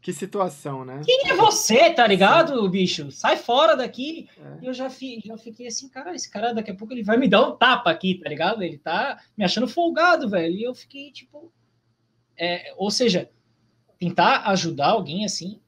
Que 0.03 0.13
situação, 0.13 0.85
né? 0.85 1.03
Quem 1.05 1.31
é 1.31 1.35
você, 1.35 1.91
tá 1.91 2.07
ligado, 2.07 2.69
bicho? 2.71 3.11
Sai 3.11 3.37
fora 3.37 3.77
daqui. 3.77 4.29
É. 4.39 4.65
E 4.65 4.67
eu 4.67 4.73
já, 4.73 4.89
fi, 4.89 5.21
já 5.25 5.37
fiquei 5.37 5.67
assim, 5.67 5.89
cara, 5.89 6.15
esse 6.15 6.31
cara 6.31 6.55
daqui 6.55 6.71
a 6.71 6.75
pouco 6.75 6.95
ele 6.95 7.03
vai 7.03 7.19
me 7.19 7.29
dar 7.29 7.47
um 7.47 7.57
tapa 7.57 7.91
aqui, 7.91 8.15
tá 8.15 8.29
ligado? 8.29 8.63
Ele 8.63 8.79
tá 8.79 9.19
me 9.37 9.45
achando 9.45 9.69
folgado, 9.69 10.29
velho. 10.29 10.55
E 10.55 10.63
eu 10.63 10.75
fiquei 10.75 11.11
tipo. 11.11 11.53
É, 12.37 12.73
ou 12.79 12.91
seja, 12.91 13.31
tentar 13.99 14.49
ajudar 14.49 14.89
alguém 14.89 15.27
assim 15.27 15.61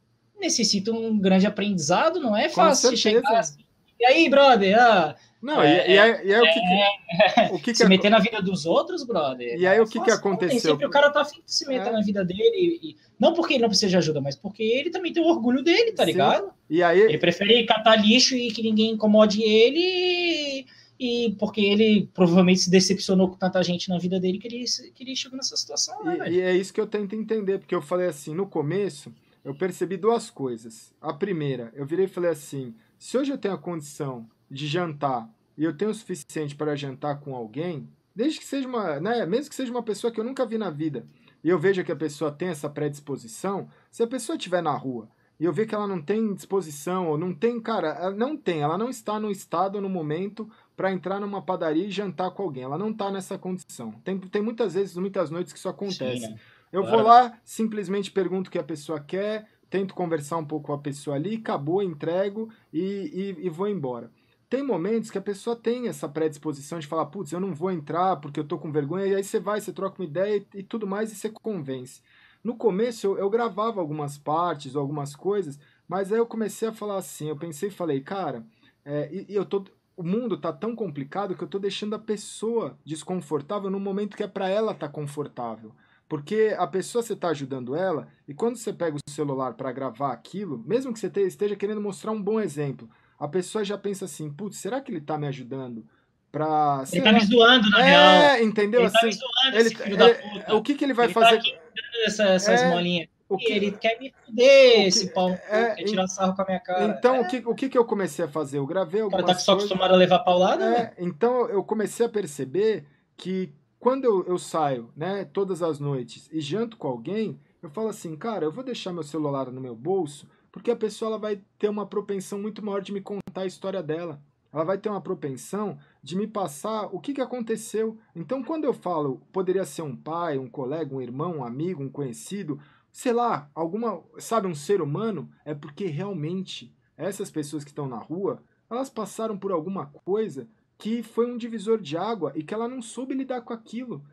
necessita 0.43 0.91
um 0.91 1.17
grande 1.19 1.47
aprendizado, 1.47 2.21
não 2.21 2.37
é 2.37 2.49
fácil 2.49 2.97
chegar 2.97 3.39
assim. 3.39 3.65
E 3.99 4.05
aí, 4.05 4.29
brother? 4.29 4.77
Ah, 4.77 5.15
não, 5.43 5.61
é, 5.61 5.89
e, 5.89 5.95
e, 5.95 5.99
aí, 5.99 6.27
e 6.29 6.35
aí 6.35 6.41
o 6.41 6.45
que, 6.45 6.61
que, 6.61 7.41
é, 7.41 7.47
o 7.53 7.59
que, 7.59 7.73
que 7.73 7.75
se 7.75 7.89
meter 7.89 8.11
na 8.11 8.21
vida 8.21 8.41
dos 8.41 8.65
outros, 8.65 9.03
brother. 9.03 9.59
E 9.59 9.67
aí 9.67 9.81
o 9.81 9.87
que, 9.87 10.01
que 10.01 10.11
aconteceu? 10.11 10.61
sempre 10.61 10.87
o 10.87 10.91
cara 10.91 11.11
tá 11.11 11.23
afim 11.23 11.41
de 11.45 11.53
se 11.53 11.67
meter 11.67 11.89
é. 11.89 11.93
na 11.93 12.01
vida 12.01 12.25
dele. 12.25 12.79
E, 12.81 12.97
não 13.19 13.35
porque 13.35 13.55
ele 13.55 13.62
não 13.62 13.69
precisa 13.69 13.91
de 13.91 13.97
ajuda, 13.97 14.21
mas 14.21 14.37
porque 14.37 14.62
ele 14.62 14.91
também 14.91 15.12
tem 15.12 15.21
o 15.21 15.27
orgulho 15.27 15.62
dele, 15.65 15.93
tá 15.93 16.05
Sim. 16.05 16.12
ligado? 16.12 16.53
E 16.71 16.81
aí... 16.81 17.01
Ele 17.01 17.19
prefere 17.19 17.67
catar 17.67 17.97
lixo 17.97 18.37
e 18.37 18.53
que 18.53 18.62
ninguém 18.62 18.93
incomode 18.93 19.43
ele. 19.43 20.65
E 20.99 21.35
porque 21.41 21.61
ele 21.61 22.09
provavelmente 22.15 22.61
se 22.61 22.71
decepcionou 22.71 23.29
com 23.29 23.37
tanta 23.37 23.61
gente 23.65 23.89
na 23.89 23.99
vida 23.99 24.21
dele 24.21 24.39
que 24.39 24.47
ele, 24.47 24.65
que 24.95 25.03
ele 25.03 25.17
chegou 25.17 25.37
nessa 25.37 25.57
situação. 25.57 26.05
Né, 26.05 26.19
e, 26.31 26.35
e 26.35 26.41
é 26.41 26.55
isso 26.55 26.73
que 26.73 26.81
eu 26.81 26.87
tento 26.87 27.17
entender, 27.17 27.59
porque 27.59 27.75
eu 27.75 27.83
falei 27.83 28.07
assim, 28.07 28.33
no 28.33 28.47
começo, 28.47 29.12
eu 29.45 29.53
percebi 29.57 29.97
duas 29.97 30.31
coisas. 30.31 30.93
A 31.01 31.12
primeira, 31.12 31.73
eu 31.75 31.85
virei 31.85 32.05
e 32.05 32.09
falei 32.09 32.31
assim: 32.31 32.73
se 32.97 33.19
hoje 33.19 33.33
eu 33.33 33.39
tenho 33.39 33.55
a 33.55 33.59
condição 33.59 34.29
de 34.52 34.66
jantar 34.66 35.28
e 35.56 35.64
eu 35.64 35.76
tenho 35.76 35.90
o 35.90 35.94
suficiente 35.94 36.55
para 36.55 36.76
jantar 36.76 37.20
com 37.20 37.34
alguém, 37.34 37.89
desde 38.14 38.39
que 38.39 38.44
seja 38.44 38.66
uma, 38.66 39.00
né, 39.00 39.24
mesmo 39.26 39.50
que 39.50 39.55
seja 39.55 39.70
uma 39.70 39.82
pessoa 39.82 40.12
que 40.12 40.20
eu 40.20 40.24
nunca 40.24 40.47
vi 40.47 40.58
na 40.58 40.70
vida, 40.70 41.06
e 41.42 41.48
eu 41.48 41.58
vejo 41.58 41.84
que 41.84 41.92
a 41.92 41.97
pessoa 41.97 42.31
tem 42.31 42.48
essa 42.48 42.68
predisposição, 42.68 43.68
se 43.90 44.02
a 44.02 44.06
pessoa 44.06 44.36
estiver 44.36 44.62
na 44.62 44.72
rua 44.72 45.08
e 45.40 45.44
eu 45.44 45.52
ver 45.52 45.66
que 45.66 45.74
ela 45.74 45.89
não 45.89 46.00
tem 46.00 46.32
disposição 46.34 47.08
ou 47.08 47.18
não 47.18 47.34
tem, 47.34 47.60
cara, 47.60 47.89
ela 47.89 48.14
não 48.14 48.36
tem, 48.36 48.60
ela 48.60 48.78
não 48.78 48.89
está 48.89 49.18
no 49.18 49.31
estado 49.31 49.81
no 49.81 49.89
momento 49.89 50.48
para 50.76 50.92
entrar 50.92 51.18
numa 51.18 51.42
padaria 51.42 51.86
e 51.86 51.90
jantar 51.90 52.31
com 52.31 52.42
alguém, 52.42 52.62
ela 52.62 52.78
não 52.78 52.90
está 52.90 53.10
nessa 53.10 53.36
condição. 53.36 53.92
Tem, 54.05 54.18
tem 54.18 54.40
muitas 54.42 54.74
vezes, 54.74 54.97
muitas 54.97 55.31
noites 55.31 55.52
que 55.52 55.58
isso 55.58 55.68
acontece. 55.68 56.20
Sim, 56.20 56.32
né? 56.32 56.39
Eu 56.72 56.82
claro. 56.82 56.97
vou 56.97 57.06
lá, 57.06 57.39
simplesmente 57.44 58.10
pergunto 58.10 58.48
o 58.48 58.50
que 58.50 58.58
a 58.58 58.64
pessoa 58.64 59.00
quer, 59.00 59.48
tento 59.68 59.94
conversar 59.94 60.39
um 60.39 60.44
pouco 60.44 60.68
com 60.68 60.72
a 60.72 60.78
pessoa 60.78 61.16
ali, 61.16 61.36
acabou, 61.36 61.82
entrego 61.82 62.48
e, 62.72 63.36
e, 63.40 63.47
e 63.47 63.50
vou 63.50 63.68
embora 63.68 64.10
tem 64.52 64.62
momentos 64.62 65.10
que 65.10 65.16
a 65.16 65.22
pessoa 65.22 65.56
tem 65.56 65.89
essa 65.89 66.06
predisposição 66.06 66.78
de 66.78 66.86
falar, 66.86 67.06
putz, 67.06 67.32
eu 67.32 67.40
não 67.40 67.55
vou 67.55 67.70
entrar 67.70 68.16
porque 68.16 68.39
eu 68.39 68.44
tô 68.44 68.58
com 68.58 68.70
vergonha, 68.70 69.06
e 69.06 69.14
aí 69.14 69.24
você 69.24 69.40
vai, 69.40 69.58
você 69.58 69.72
troca 69.72 69.98
uma 69.98 70.06
ideia 70.06 70.47
e, 70.52 70.58
e 70.58 70.62
tudo 70.62 70.86
mais 70.86 71.10
e 71.10 71.14
você 71.14 71.31
convence. 71.31 72.02
No 72.44 72.55
começo 72.55 73.06
eu, 73.06 73.16
eu, 73.16 73.31
gravava 73.31 73.81
algumas 73.81 74.18
partes, 74.18 74.76
algumas 74.76 75.16
coisas, 75.16 75.58
mas 75.89 76.12
aí 76.12 76.18
eu 76.18 76.26
comecei 76.26 76.68
a 76.68 76.72
falar 76.72 76.98
assim, 76.98 77.31
eu 77.31 77.36
pensei 77.36 77.70
e 77.70 77.72
falei, 77.72 78.02
cara, 78.02 78.44
é, 78.84 79.08
e, 79.10 79.32
e 79.32 79.34
eu 79.34 79.47
tô, 79.47 79.64
o 79.97 80.02
mundo 80.02 80.36
tá 80.36 80.52
tão 80.52 80.76
complicado 80.76 81.34
que 81.34 81.42
eu 81.42 81.48
tô 81.48 81.58
deixando 81.58 81.94
a 81.94 81.98
pessoa 81.98 82.76
desconfortável 82.84 83.70
no 83.70 83.81
momento 83.81 84.18
que 84.18 84.22
é 84.22 84.28
para 84.28 84.50
ela 84.50 84.72
estar 84.72 84.89
tá 84.89 84.92
confortável. 84.92 85.72
Porque 86.06 86.55
a 86.58 86.66
pessoa 86.66 87.02
você 87.02 87.14
está 87.14 87.28
ajudando 87.28 87.74
ela, 87.74 88.06
e 88.28 88.34
quando 88.34 88.56
você 88.56 88.70
pega 88.70 88.98
o 88.98 89.10
celular 89.10 89.55
para 89.55 89.72
gravar 89.72 90.12
aquilo, 90.12 90.58
mesmo 90.58 90.92
que 90.92 90.98
você 90.98 91.10
esteja 91.22 91.56
querendo 91.56 91.81
mostrar 91.81 92.12
um 92.12 92.22
bom 92.22 92.39
exemplo, 92.39 92.86
a 93.23 93.28
pessoa 93.28 93.65
já 93.65 93.78
pensa 93.78 94.05
assim, 94.05 94.28
putz, 94.28 94.57
será 94.57 94.81
que 94.81 94.91
ele 94.91 95.01
tá 95.01 95.17
me 95.17 95.28
ajudando? 95.28 95.86
Pra, 96.33 96.83
ele 96.91 97.02
tá 97.02 97.12
lá, 97.12 97.18
me 97.18 97.25
zoando, 97.25 97.70
na 97.70 97.86
é, 97.86 98.34
real. 98.34 98.42
entendeu? 98.42 98.81
Ele 98.81 98.86
assim, 98.89 98.99
tá 98.99 99.07
me 99.07 99.12
zoando, 99.12 99.59
ele, 99.59 99.76
ele, 99.84 100.52
O 100.52 100.60
que, 100.60 100.75
que 100.75 100.84
ele 100.84 100.92
vai 100.92 101.07
ele 101.07 101.15
tá 101.15 101.20
fazer? 101.20 101.41
Tá 101.41 101.59
essa, 102.05 102.25
essas 102.25 102.62
é, 102.62 102.70
molinhas. 102.70 103.09
o 103.28 103.36
que, 103.36 103.52
ele 103.52 103.70
quer 103.70 103.97
me 104.01 104.12
fuder, 104.26 104.73
que, 104.73 104.81
esse 104.89 105.12
pau 105.12 105.31
é, 105.31 105.76
quer 105.76 105.84
tirar 105.84 106.09
sarro 106.09 106.34
com 106.34 106.42
a 106.42 106.47
minha 106.47 106.59
cara. 106.59 106.84
Então, 106.99 107.15
é. 107.15 107.20
o, 107.20 107.28
que, 107.28 107.42
o 107.47 107.55
que, 107.55 107.68
que 107.68 107.78
eu 107.78 107.84
comecei 107.84 108.25
a 108.25 108.28
fazer? 108.28 108.59
Eu 108.59 108.67
gravei 108.67 109.02
algumas. 109.02 109.23
O 109.23 109.26
cara 109.26 109.39
tá 109.39 109.44
só 109.44 109.52
acostumado 109.52 109.94
a 109.94 109.97
levar 109.97 110.18
paulada, 110.18 110.65
é, 110.65 110.70
né? 110.70 110.92
Então, 110.99 111.49
eu 111.49 111.62
comecei 111.62 112.05
a 112.05 112.09
perceber 112.09 112.86
que 113.17 113.52
quando 113.78 114.05
eu, 114.05 114.25
eu 114.26 114.36
saio, 114.36 114.91
né, 114.97 115.25
todas 115.26 115.62
as 115.62 115.78
noites 115.78 116.28
e 116.33 116.41
janto 116.41 116.76
com 116.76 116.89
alguém, 116.89 117.39
eu 117.62 117.70
falo 117.70 117.86
assim, 117.86 118.17
cara, 118.17 118.44
eu 118.44 118.51
vou 118.51 118.65
deixar 118.65 118.92
meu 118.92 119.05
celular 119.05 119.49
no 119.52 119.60
meu 119.60 119.76
bolso, 119.76 120.26
porque 120.52 120.70
a 120.70 120.76
pessoa 120.76 121.08
ela 121.08 121.18
vai 121.18 121.40
ter 121.58 121.70
uma 121.70 121.86
propensão 121.86 122.39
muito 122.39 122.62
maior 122.62 122.82
de 122.82 122.92
me 122.92 123.00
contar 123.00 123.40
a 123.40 123.47
história 123.47 123.82
dela. 123.82 124.22
Ela 124.52 124.64
vai 124.64 124.76
ter 124.76 124.90
uma 124.90 125.00
propensão 125.00 125.78
de 126.02 126.14
me 126.14 126.26
passar 126.26 126.94
o 126.94 127.00
que, 127.00 127.14
que 127.14 127.22
aconteceu. 127.22 127.98
Então, 128.14 128.44
quando 128.44 128.64
eu 128.64 128.74
falo, 128.74 129.22
poderia 129.32 129.64
ser 129.64 129.81
um 129.81 129.97
pai, 129.97 130.36
um 130.36 130.48
colega, 130.48 130.94
um 130.94 131.00
irmão, 131.00 131.39
um 131.39 131.44
amigo, 131.44 131.82
um 131.82 131.89
conhecido, 131.89 132.60
sei 132.92 133.14
lá, 133.14 133.50
alguma, 133.55 134.02
sabe, 134.18 134.47
um 134.47 134.55
ser 134.55 134.82
humano, 134.82 135.31
é 135.42 135.55
porque 135.55 135.86
realmente 135.86 136.70
essas 136.98 137.31
pessoas 137.31 137.64
que 137.64 137.70
estão 137.70 137.89
na 137.89 137.97
rua, 137.97 138.42
elas 138.70 138.90
passaram 138.90 139.39
por 139.39 139.52
alguma 139.52 139.86
coisa 139.86 140.47
que 140.76 141.02
foi 141.02 141.31
um 141.31 141.39
divisor 141.39 141.81
de 141.81 141.97
água 141.97 142.32
e 142.34 142.42
que 142.42 142.52
ela 142.52 142.68
não 142.68 142.82
soube 142.82 143.14
lidar 143.14 143.40
com 143.40 143.55
aquilo 143.55 144.05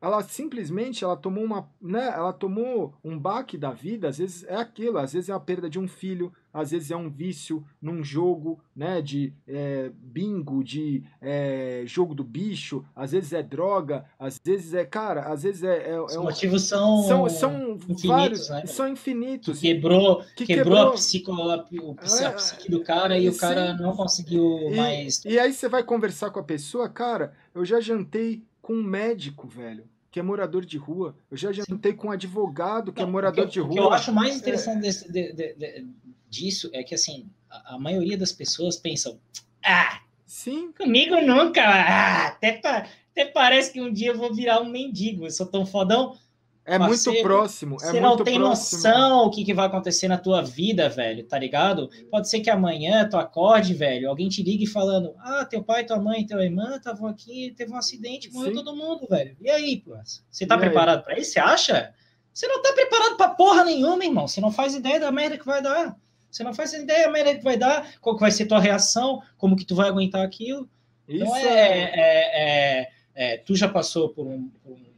ela 0.00 0.22
simplesmente 0.22 1.04
ela 1.04 1.16
tomou 1.16 1.44
uma 1.44 1.68
né 1.80 2.12
ela 2.14 2.32
tomou 2.32 2.94
um 3.04 3.18
baque 3.18 3.58
da 3.58 3.70
vida 3.70 4.08
às 4.08 4.18
vezes 4.18 4.44
é 4.44 4.56
aquilo 4.56 4.98
às 4.98 5.12
vezes 5.12 5.28
é 5.28 5.32
a 5.32 5.40
perda 5.40 5.68
de 5.68 5.78
um 5.78 5.86
filho 5.86 6.32
às 6.52 6.70
vezes 6.72 6.90
é 6.90 6.96
um 6.96 7.08
vício 7.08 7.64
num 7.80 8.02
jogo 8.02 8.58
né 8.74 9.00
de 9.02 9.32
é, 9.46 9.90
bingo 9.94 10.64
de 10.64 11.04
é, 11.20 11.82
jogo 11.86 12.14
do 12.14 12.24
bicho 12.24 12.84
às 12.96 13.12
vezes 13.12 13.32
é 13.32 13.42
droga 13.42 14.04
às 14.18 14.40
vezes 14.42 14.74
é 14.74 14.84
cara 14.84 15.22
às 15.32 15.42
vezes 15.42 15.62
é, 15.62 15.90
é 15.90 16.00
os 16.00 16.14
é 16.14 16.18
motivos 16.18 16.62
são 16.62 17.02
são, 17.02 17.28
são 17.28 17.72
infinitos 17.88 18.04
vários, 18.04 18.48
né? 18.48 18.66
são 18.66 18.88
infinitos. 18.88 19.60
Que 19.60 19.74
quebrou 19.74 20.22
que 20.36 20.46
quebrou, 20.46 20.64
quebrou, 20.64 20.88
a, 20.88 20.92
psico, 20.92 21.32
a, 21.32 22.26
a, 22.26 22.28
a 22.28 22.32
psique 22.32 22.70
do 22.70 22.82
cara 22.82 23.18
e, 23.18 23.24
e 23.24 23.28
o 23.28 23.36
cara 23.36 23.76
sim, 23.76 23.82
não 23.82 23.96
conseguiu 23.96 24.72
e, 24.72 24.76
mais. 24.76 25.24
e 25.24 25.38
aí 25.38 25.52
você 25.52 25.68
vai 25.68 25.82
conversar 25.82 26.30
com 26.30 26.40
a 26.40 26.44
pessoa 26.44 26.88
cara 26.88 27.32
eu 27.54 27.64
já 27.64 27.80
jantei 27.80 28.44
com 28.70 28.74
um 28.74 28.82
médico, 28.84 29.48
velho, 29.48 29.84
que 30.12 30.20
é 30.20 30.22
morador 30.22 30.64
de 30.64 30.78
rua. 30.78 31.16
Eu 31.28 31.36
já 31.36 31.50
jantei 31.50 31.92
com 31.92 32.06
um 32.06 32.12
advogado 32.12 32.92
que 32.92 33.00
é 33.00 33.02
Não, 33.02 33.08
é 33.08 33.12
morador 33.12 33.46
que, 33.46 33.54
de 33.54 33.60
rua. 33.60 33.70
O 33.70 33.72
que 33.72 33.80
eu 33.80 33.92
acho 33.92 34.12
mais 34.12 34.36
interessante 34.36 34.78
é... 34.78 34.80
desse, 34.82 35.12
de, 35.12 35.32
de, 35.32 35.54
de, 35.54 35.86
disso 36.28 36.70
é 36.72 36.84
que, 36.84 36.94
assim, 36.94 37.28
a, 37.50 37.74
a, 37.74 37.78
maioria 37.80 38.16
das 38.16 38.30
pessoas 38.30 38.76
pensam, 38.76 39.18
ah, 39.64 40.00
Sim. 40.24 40.70
comigo 40.70 41.20
nunca, 41.20 41.62
ah, 41.62 42.28
até, 42.28 42.52
pa, 42.52 42.86
até 43.10 43.24
parece 43.24 43.72
que 43.72 43.80
um 43.80 43.92
dia 43.92 44.12
eu 44.12 44.16
vou 44.16 44.32
virar 44.32 44.60
um 44.60 44.70
mendigo, 44.70 45.26
eu 45.26 45.30
sou 45.32 45.46
tão 45.46 45.66
fodão. 45.66 46.16
É 46.64 46.78
muito 46.78 47.22
próximo. 47.22 47.76
É 47.80 47.86
você 47.86 48.00
não 48.00 48.16
tem 48.16 48.38
próximo. 48.38 48.78
noção 48.78 49.26
o 49.26 49.30
que, 49.30 49.44
que 49.44 49.54
vai 49.54 49.66
acontecer 49.66 50.08
na 50.08 50.18
tua 50.18 50.42
vida, 50.42 50.88
velho, 50.88 51.24
tá 51.24 51.38
ligado? 51.38 51.90
Pode 52.10 52.28
ser 52.28 52.40
que 52.40 52.50
amanhã 52.50 53.08
tu 53.08 53.16
acorde, 53.16 53.74
velho, 53.74 54.08
alguém 54.08 54.28
te 54.28 54.42
ligue 54.42 54.66
falando: 54.66 55.14
Ah, 55.18 55.44
teu 55.44 55.62
pai, 55.62 55.84
tua 55.84 55.98
mãe, 55.98 56.26
tua 56.26 56.44
irmã 56.44 56.76
estavam 56.76 57.08
aqui, 57.08 57.52
teve 57.56 57.72
um 57.72 57.76
acidente, 57.76 58.30
morreu 58.32 58.50
Sim. 58.50 58.56
todo 58.56 58.76
mundo, 58.76 59.06
velho. 59.08 59.36
E 59.40 59.50
aí, 59.50 59.78
pô? 59.78 59.96
Você 60.30 60.46
tá 60.46 60.56
e 60.56 60.58
preparado 60.58 61.02
para 61.02 61.18
isso? 61.18 61.32
Você 61.32 61.40
acha? 61.40 61.94
Você 62.32 62.46
não 62.46 62.62
tá 62.62 62.72
preparado 62.72 63.16
pra 63.16 63.30
porra 63.30 63.64
nenhuma, 63.64 64.04
irmão. 64.04 64.28
Você 64.28 64.40
não 64.40 64.52
faz 64.52 64.74
ideia 64.74 65.00
da 65.00 65.10
merda 65.10 65.36
que 65.36 65.46
vai 65.46 65.60
dar. 65.60 65.96
Você 66.30 66.44
não 66.44 66.54
faz 66.54 66.72
ideia 66.72 67.06
da 67.06 67.10
merda 67.10 67.34
que 67.34 67.42
vai 67.42 67.56
dar, 67.56 67.94
qual 68.00 68.14
que 68.14 68.20
vai 68.20 68.30
ser 68.30 68.46
tua 68.46 68.60
reação, 68.60 69.20
como 69.36 69.56
que 69.56 69.64
tu 69.64 69.74
vai 69.74 69.88
aguentar 69.88 70.24
aquilo. 70.24 70.68
Então, 71.08 71.26
isso 71.26 71.36
então 71.38 71.50
é, 71.50 71.68
é... 71.68 71.90
é, 71.94 72.82
é, 72.84 73.32
é 73.32 73.36
tu 73.38 73.56
já 73.56 73.68
passou 73.68 74.10
por 74.10 74.26
um, 74.26 74.48
por 74.62 74.72
um 74.74 74.89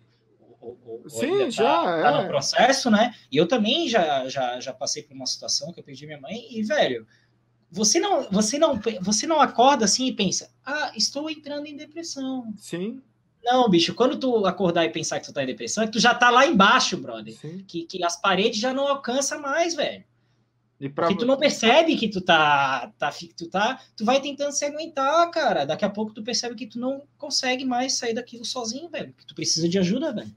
ou, 0.63 1.03
Sim, 1.09 1.51
já 1.51 1.83
tá, 1.83 1.99
é. 1.99 2.03
tá 2.03 2.23
no 2.23 2.29
processo, 2.29 2.91
né? 2.91 3.15
E 3.31 3.37
eu 3.37 3.49
também 3.49 3.89
já, 3.89 4.29
já, 4.29 4.61
já 4.61 4.73
passei 4.73 5.03
por 5.03 5.15
uma 5.15 5.27
situação 5.27 5.73
que 5.73 5.81
eu 5.81 5.85
perdi 5.85 6.07
minha 6.07 6.21
mãe 6.21 6.47
e, 6.51 6.63
velho, 6.63 7.07
você 7.71 7.99
não, 7.99 8.31
você 8.31 8.59
não, 8.59 8.81
você 9.01 9.27
não 9.27 9.41
acorda 9.41 9.85
assim 9.85 10.07
e 10.07 10.13
pensa, 10.13 10.51
ah, 10.65 10.93
estou 10.95 11.29
entrando 11.29 11.67
em 11.67 11.77
depressão. 11.77 12.53
Sim. 12.57 13.03
Não, 13.43 13.69
bicho, 13.69 13.95
quando 13.95 14.19
tu 14.19 14.47
acordar 14.47 14.85
e 14.85 14.91
pensar 14.91 15.19
que 15.19 15.27
tu 15.27 15.33
tá 15.33 15.43
em 15.43 15.47
depressão, 15.47 15.83
é 15.83 15.87
que 15.87 15.93
tu 15.93 15.99
já 15.99 16.15
tá 16.15 16.31
lá 16.31 16.47
embaixo, 16.47 16.97
brother. 16.97 17.35
Que, 17.67 17.85
que 17.85 18.05
as 18.05 18.21
paredes 18.21 18.61
já 18.61 18.73
não 18.73 18.87
alcançam 18.87 19.41
mais, 19.41 19.75
velho. 19.75 20.05
E 20.79 20.89
pra... 20.89 21.07
Porque 21.07 21.21
tu 21.21 21.27
não 21.27 21.37
percebe 21.37 21.97
que 21.97 22.09
tu 22.09 22.21
tá, 22.21 22.93
tá, 22.99 23.13
tu 23.37 23.49
tá, 23.49 23.81
tu 23.97 24.05
vai 24.05 24.21
tentando 24.21 24.53
se 24.53 24.65
aguentar, 24.65 25.31
cara. 25.31 25.65
Daqui 25.65 25.85
a 25.85 25.91
pouco 25.91 26.13
tu 26.13 26.23
percebe 26.23 26.55
que 26.55 26.67
tu 26.67 26.79
não 26.79 27.03
consegue 27.17 27.65
mais 27.65 27.95
sair 27.95 28.15
daquilo 28.15 28.45
sozinho, 28.45 28.89
velho. 28.89 29.15
Que 29.17 29.25
tu 29.25 29.35
precisa 29.35 29.69
de 29.69 29.79
ajuda, 29.79 30.13
velho. 30.13 30.35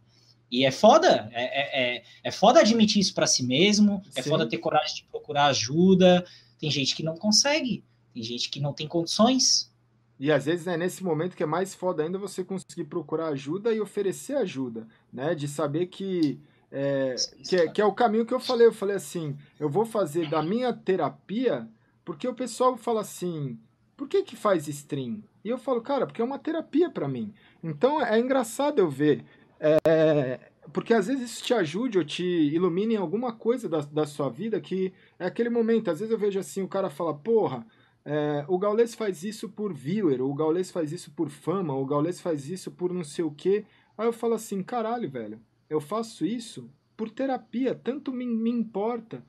E 0.52 0.66
é 0.66 0.72
foda, 0.72 1.30
é, 1.34 1.44
é, 1.44 1.96
é, 1.98 2.04
é 2.24 2.32
foda 2.32 2.60
admitir 2.60 3.00
isso 3.00 3.14
para 3.14 3.28
si 3.28 3.44
mesmo, 3.44 4.02
é 4.16 4.22
Sim. 4.22 4.30
foda 4.30 4.48
ter 4.48 4.58
coragem 4.58 4.96
de 4.98 5.04
procurar 5.04 5.48
ajuda. 5.48 6.26
Tem 6.60 6.70
gente 6.70 6.96
que 6.96 7.04
não 7.04 7.16
consegue, 7.16 7.84
tem 8.14 8.24
gente 8.24 8.50
que 8.50 8.60
não 8.60 8.74
tem 8.74 8.88
condições. 8.88 9.72
E 10.20 10.32
às 10.32 10.46
vezes 10.46 10.68
é 10.68 10.78
nesse 10.78 11.04
momento 11.04 11.36
que 11.36 11.44
é 11.44 11.48
mais 11.48 11.76
foda 11.76 12.04
ainda 12.04 12.18
você 12.18 12.44
conseguir 12.44 12.86
procurar 12.86 13.28
ajuda 13.28 13.74
e 13.74 13.82
oferecer 13.82 14.38
ajuda, 14.38 14.88
né? 15.12 15.36
De 15.36 15.48
saber 15.48 15.88
que 15.88 16.40
é, 16.72 17.16
que, 17.48 17.56
é, 17.56 17.68
que 17.70 17.82
é 17.82 17.86
o 17.86 17.94
caminho 17.94 18.26
que 18.26 18.34
eu 18.34 18.40
falei. 18.40 18.68
Eu 18.68 18.74
falei 18.74 18.96
assim, 18.96 19.38
eu 19.60 19.70
vou 19.70 19.86
fazer 19.86 20.30
da 20.30 20.42
minha 20.42 20.74
terapia, 20.74 21.68
porque 22.04 22.28
o 22.28 22.34
pessoal 22.34 22.78
fala 22.78 23.02
assim, 23.02 23.60
por 23.96 24.08
que 24.08 24.24
que 24.24 24.36
faz 24.36 24.68
stream? 24.68 25.24
E 25.44 25.50
eu 25.50 25.58
falo, 25.58 25.82
cara, 25.82 26.06
porque 26.06 26.22
é 26.22 26.26
uma 26.26 26.40
terapia 26.40 26.90
para 26.90 27.08
mim. 27.08 27.34
Então 27.64 28.02
é 28.02 28.20
engraçado 28.20 28.80
eu 28.80 28.90
ver 28.90 29.24
é, 29.60 30.40
porque 30.74 30.94
às 30.94 31.08
vezes 31.08 31.32
isso 31.32 31.44
te 31.44 31.54
ajude 31.54 31.98
ou 31.98 32.04
te 32.04 32.24
ilumine 32.24 32.96
em 32.96 32.98
alguma 32.98 33.34
coisa 33.34 33.70
da, 33.70 33.82
da 33.82 34.06
sua 34.06 34.30
vida 34.30 34.60
que 34.60 34.94
é 35.18 35.26
aquele 35.26 35.50
momento. 35.50 35.90
Às 35.90 36.00
vezes 36.00 36.12
eu 36.12 36.18
vejo 36.18 36.40
assim, 36.40 36.62
o 36.62 36.68
cara 36.68 36.90
fala, 36.90 37.14
porra, 37.14 37.66
é, 38.04 38.46
o 38.48 38.58
Gaules 38.58 38.94
faz 38.94 39.24
isso 39.24 39.50
por 39.50 39.74
viewer, 39.74 40.22
o 40.22 40.34
Gaules 40.34 40.70
faz 40.72 40.92
isso 40.92 41.12
por 41.12 41.30
fama, 41.30 41.74
o 41.74 41.86
Gaules 41.86 42.22
faz 42.22 42.50
isso 42.50 42.72
por 42.72 42.94
não 42.94 43.04
sei 43.04 43.26
o 43.26 43.32
quê. 43.32 43.66
Aí 43.98 44.08
eu 44.08 44.14
falo 44.14 44.34
assim, 44.34 44.62
caralho, 44.62 45.10
velho, 45.10 45.40
eu 45.70 45.80
faço 45.80 46.26
isso 46.26 46.70
por 46.96 47.10
terapia, 47.10 47.74
tanto 47.76 48.12
me, 48.12 48.26
me 48.26 48.50
importa. 48.50 49.26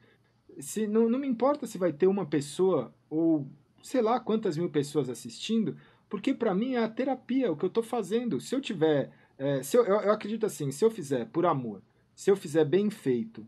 Se, 0.59 0.87
não, 0.87 1.09
não 1.09 1.19
me 1.19 1.27
importa 1.27 1.67
se 1.67 1.79
vai 1.79 1.93
ter 1.93 2.07
uma 2.07 2.27
pessoa 2.27 2.95
ou 3.09 3.47
sei 3.83 4.03
lá 4.03 4.19
quantas 4.19 4.57
mil 4.57 4.69
pessoas 4.69 5.09
assistindo, 5.09 5.77
porque 6.09 6.35
para 6.35 6.55
mim 6.55 6.75
é 6.75 6.83
a 6.83 6.89
terapia, 6.89 7.51
o 7.51 7.57
que 7.57 7.65
eu 7.65 7.71
tô 7.71 7.83
fazendo. 7.83 8.41
Se 8.41 8.55
eu 8.55 8.61
tiver 8.61 9.11
é, 9.39 9.63
se 9.63 9.77
eu, 9.77 9.85
eu, 9.85 10.01
eu 10.01 10.13
acredito 10.13 10.47
assim, 10.47 10.71
se 10.71 10.85
eu 10.85 10.91
fizer 10.91 11.27
por 11.27 11.45
amor, 11.45 11.83
se 12.15 12.31
eu 12.31 12.37
fizer 12.37 12.65
bem 12.65 12.89
feito, 12.91 13.47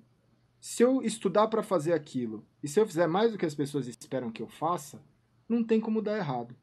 se 0.60 0.82
eu 0.82 1.02
estudar 1.02 1.48
para 1.48 1.62
fazer 1.62 1.92
aquilo, 1.92 2.44
e 2.62 2.68
se 2.68 2.78
eu 2.78 2.86
fizer 2.86 3.06
mais 3.06 3.32
do 3.32 3.38
que 3.38 3.46
as 3.46 3.54
pessoas 3.54 3.86
esperam 3.86 4.30
que 4.30 4.42
eu 4.42 4.48
faça, 4.48 5.00
não 5.48 5.64
tem 5.64 5.80
como 5.80 6.02
dar 6.02 6.18
errado. 6.18 6.54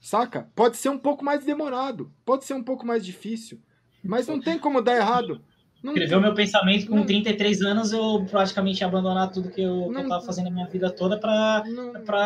Saca? 0.00 0.48
Pode 0.54 0.76
ser 0.76 0.88
um 0.88 0.98
pouco 0.98 1.24
mais 1.24 1.44
demorado, 1.44 2.12
pode 2.24 2.44
ser 2.44 2.54
um 2.54 2.62
pouco 2.62 2.86
mais 2.86 3.04
difícil, 3.04 3.60
mas 4.02 4.26
não 4.26 4.40
tem 4.40 4.58
como 4.58 4.80
dar 4.80 4.96
errado. 4.96 5.42
Não 5.82 5.92
Escreveu 5.92 6.20
meu 6.20 6.34
pensamento 6.34 6.86
com 6.86 6.96
não, 6.96 7.06
33 7.06 7.62
anos, 7.62 7.92
eu 7.92 8.26
praticamente 8.30 8.80
ia 8.80 8.86
abandonar 8.86 9.30
tudo 9.30 9.50
que 9.50 9.60
eu, 9.60 9.88
não, 9.88 9.92
que 9.92 10.00
eu 10.00 10.08
tava 10.08 10.24
fazendo 10.24 10.48
a 10.48 10.50
minha 10.50 10.66
vida 10.66 10.90
toda 10.90 11.18
pra, 11.18 11.62
pra. 12.04 12.18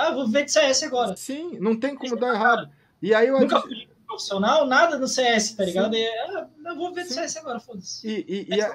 Ah, 0.00 0.12
vou 0.14 0.28
ver 0.28 0.44
de 0.44 0.52
CS 0.52 0.84
agora. 0.84 1.16
Sim, 1.16 1.58
não 1.58 1.76
tem 1.76 1.94
como 1.94 2.16
dar 2.16 2.34
errado. 2.34 2.70
E 3.02 3.12
aí 3.12 3.26
eu 3.26 3.40
Nunca 3.40 3.60
fui 3.60 3.88
profissional, 4.04 4.66
nada 4.66 4.98
no 4.98 5.08
CS, 5.08 5.52
tá 5.52 5.64
ligado? 5.64 5.94
E, 5.94 6.06
ah, 6.06 6.48
eu 6.66 6.76
vou 6.76 6.92
ver 6.92 7.04
Sim. 7.04 7.14
CS 7.14 7.36
agora, 7.38 7.60
foda-se. 7.60 8.06
E, 8.06 8.24
e, 8.28 8.54
e, 8.54 8.60
a, 8.60 8.74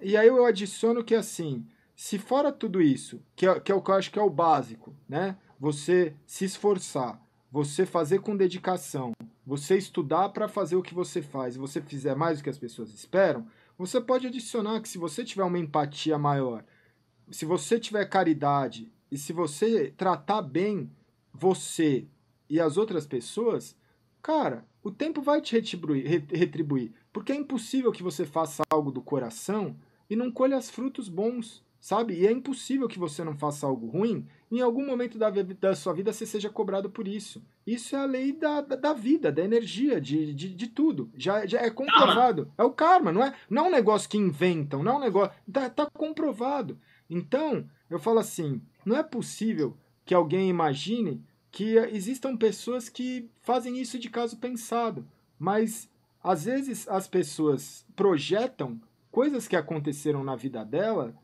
e 0.00 0.16
aí 0.16 0.28
eu 0.28 0.44
adiciono 0.44 1.04
que 1.04 1.14
assim, 1.14 1.66
se 1.94 2.18
fora 2.18 2.52
tudo 2.52 2.80
isso, 2.80 3.20
que 3.34 3.46
é, 3.46 3.58
que 3.60 3.72
é 3.72 3.74
o 3.74 3.82
que 3.82 3.90
eu 3.90 3.94
acho 3.94 4.10
que 4.10 4.18
é 4.18 4.22
o 4.22 4.30
básico, 4.30 4.94
né? 5.08 5.36
Você 5.58 6.14
se 6.26 6.44
esforçar, 6.44 7.20
você 7.50 7.84
fazer 7.84 8.20
com 8.20 8.36
dedicação, 8.36 9.12
você 9.44 9.76
estudar 9.76 10.28
para 10.28 10.46
fazer 10.46 10.76
o 10.76 10.82
que 10.82 10.94
você 10.94 11.22
faz, 11.22 11.56
e 11.56 11.58
você 11.58 11.80
fizer 11.80 12.14
mais 12.14 12.38
do 12.38 12.44
que 12.44 12.50
as 12.50 12.58
pessoas 12.58 12.92
esperam, 12.92 13.46
você 13.76 14.00
pode 14.00 14.26
adicionar 14.26 14.80
que 14.80 14.88
se 14.88 14.98
você 14.98 15.24
tiver 15.24 15.44
uma 15.44 15.58
empatia 15.58 16.18
maior, 16.18 16.64
se 17.30 17.44
você 17.44 17.78
tiver 17.78 18.04
caridade 18.06 18.92
e 19.10 19.16
se 19.16 19.32
você 19.32 19.92
tratar 19.96 20.42
bem 20.42 20.90
você 21.32 22.06
e 22.48 22.60
as 22.60 22.76
outras 22.76 23.06
pessoas, 23.06 23.76
cara, 24.22 24.64
o 24.82 24.90
tempo 24.90 25.20
vai 25.20 25.40
te 25.40 25.54
retribuir, 25.54 26.26
retribuir, 26.30 26.92
porque 27.12 27.32
é 27.32 27.36
impossível 27.36 27.92
que 27.92 28.02
você 28.02 28.24
faça 28.24 28.62
algo 28.70 28.90
do 28.90 29.02
coração 29.02 29.76
e 30.08 30.16
não 30.16 30.30
colha 30.30 30.56
os 30.56 30.70
frutos 30.70 31.08
bons, 31.08 31.64
sabe? 31.80 32.14
E 32.14 32.26
é 32.26 32.32
impossível 32.32 32.88
que 32.88 32.98
você 32.98 33.22
não 33.22 33.36
faça 33.36 33.66
algo 33.66 33.86
ruim 33.86 34.26
em 34.50 34.60
algum 34.60 34.86
momento 34.86 35.18
da, 35.18 35.30
da 35.30 35.76
sua 35.76 35.92
vida 35.92 36.12
você 36.12 36.24
seja 36.24 36.48
cobrado 36.48 36.88
por 36.88 37.06
isso. 37.06 37.42
Isso 37.66 37.94
é 37.94 37.98
a 37.98 38.06
lei 38.06 38.32
da, 38.32 38.62
da, 38.62 38.76
da 38.76 38.92
vida, 38.94 39.30
da 39.30 39.44
energia, 39.44 40.00
de, 40.00 40.32
de, 40.32 40.54
de, 40.54 40.66
tudo. 40.68 41.10
Já, 41.14 41.44
já 41.46 41.60
é 41.60 41.70
comprovado. 41.70 42.50
É 42.56 42.62
o 42.62 42.70
karma, 42.70 43.12
não 43.12 43.22
é, 43.22 43.34
não 43.50 43.66
é 43.66 43.68
um 43.68 43.72
negócio 43.72 44.08
que 44.08 44.16
inventam, 44.16 44.82
não 44.82 44.92
é 44.92 44.96
um 44.96 45.00
negócio. 45.00 45.34
Tá, 45.52 45.68
tá 45.68 45.86
comprovado. 45.92 46.78
Então, 47.10 47.68
eu 47.90 47.98
falo 47.98 48.20
assim: 48.20 48.62
não 48.84 48.96
é 48.96 49.02
possível 49.02 49.76
que 50.04 50.14
alguém 50.14 50.48
imagine 50.48 51.22
que 51.50 51.76
existam 51.76 52.36
pessoas 52.36 52.88
que 52.88 53.30
fazem 53.40 53.78
isso 53.80 53.98
de 53.98 54.10
caso 54.10 54.36
pensado, 54.36 55.06
mas 55.38 55.88
às 56.22 56.44
vezes 56.44 56.86
as 56.88 57.08
pessoas 57.08 57.86
projetam 57.96 58.80
coisas 59.10 59.48
que 59.48 59.56
aconteceram 59.56 60.22
na 60.22 60.36
vida 60.36 60.64
dela 60.64 61.14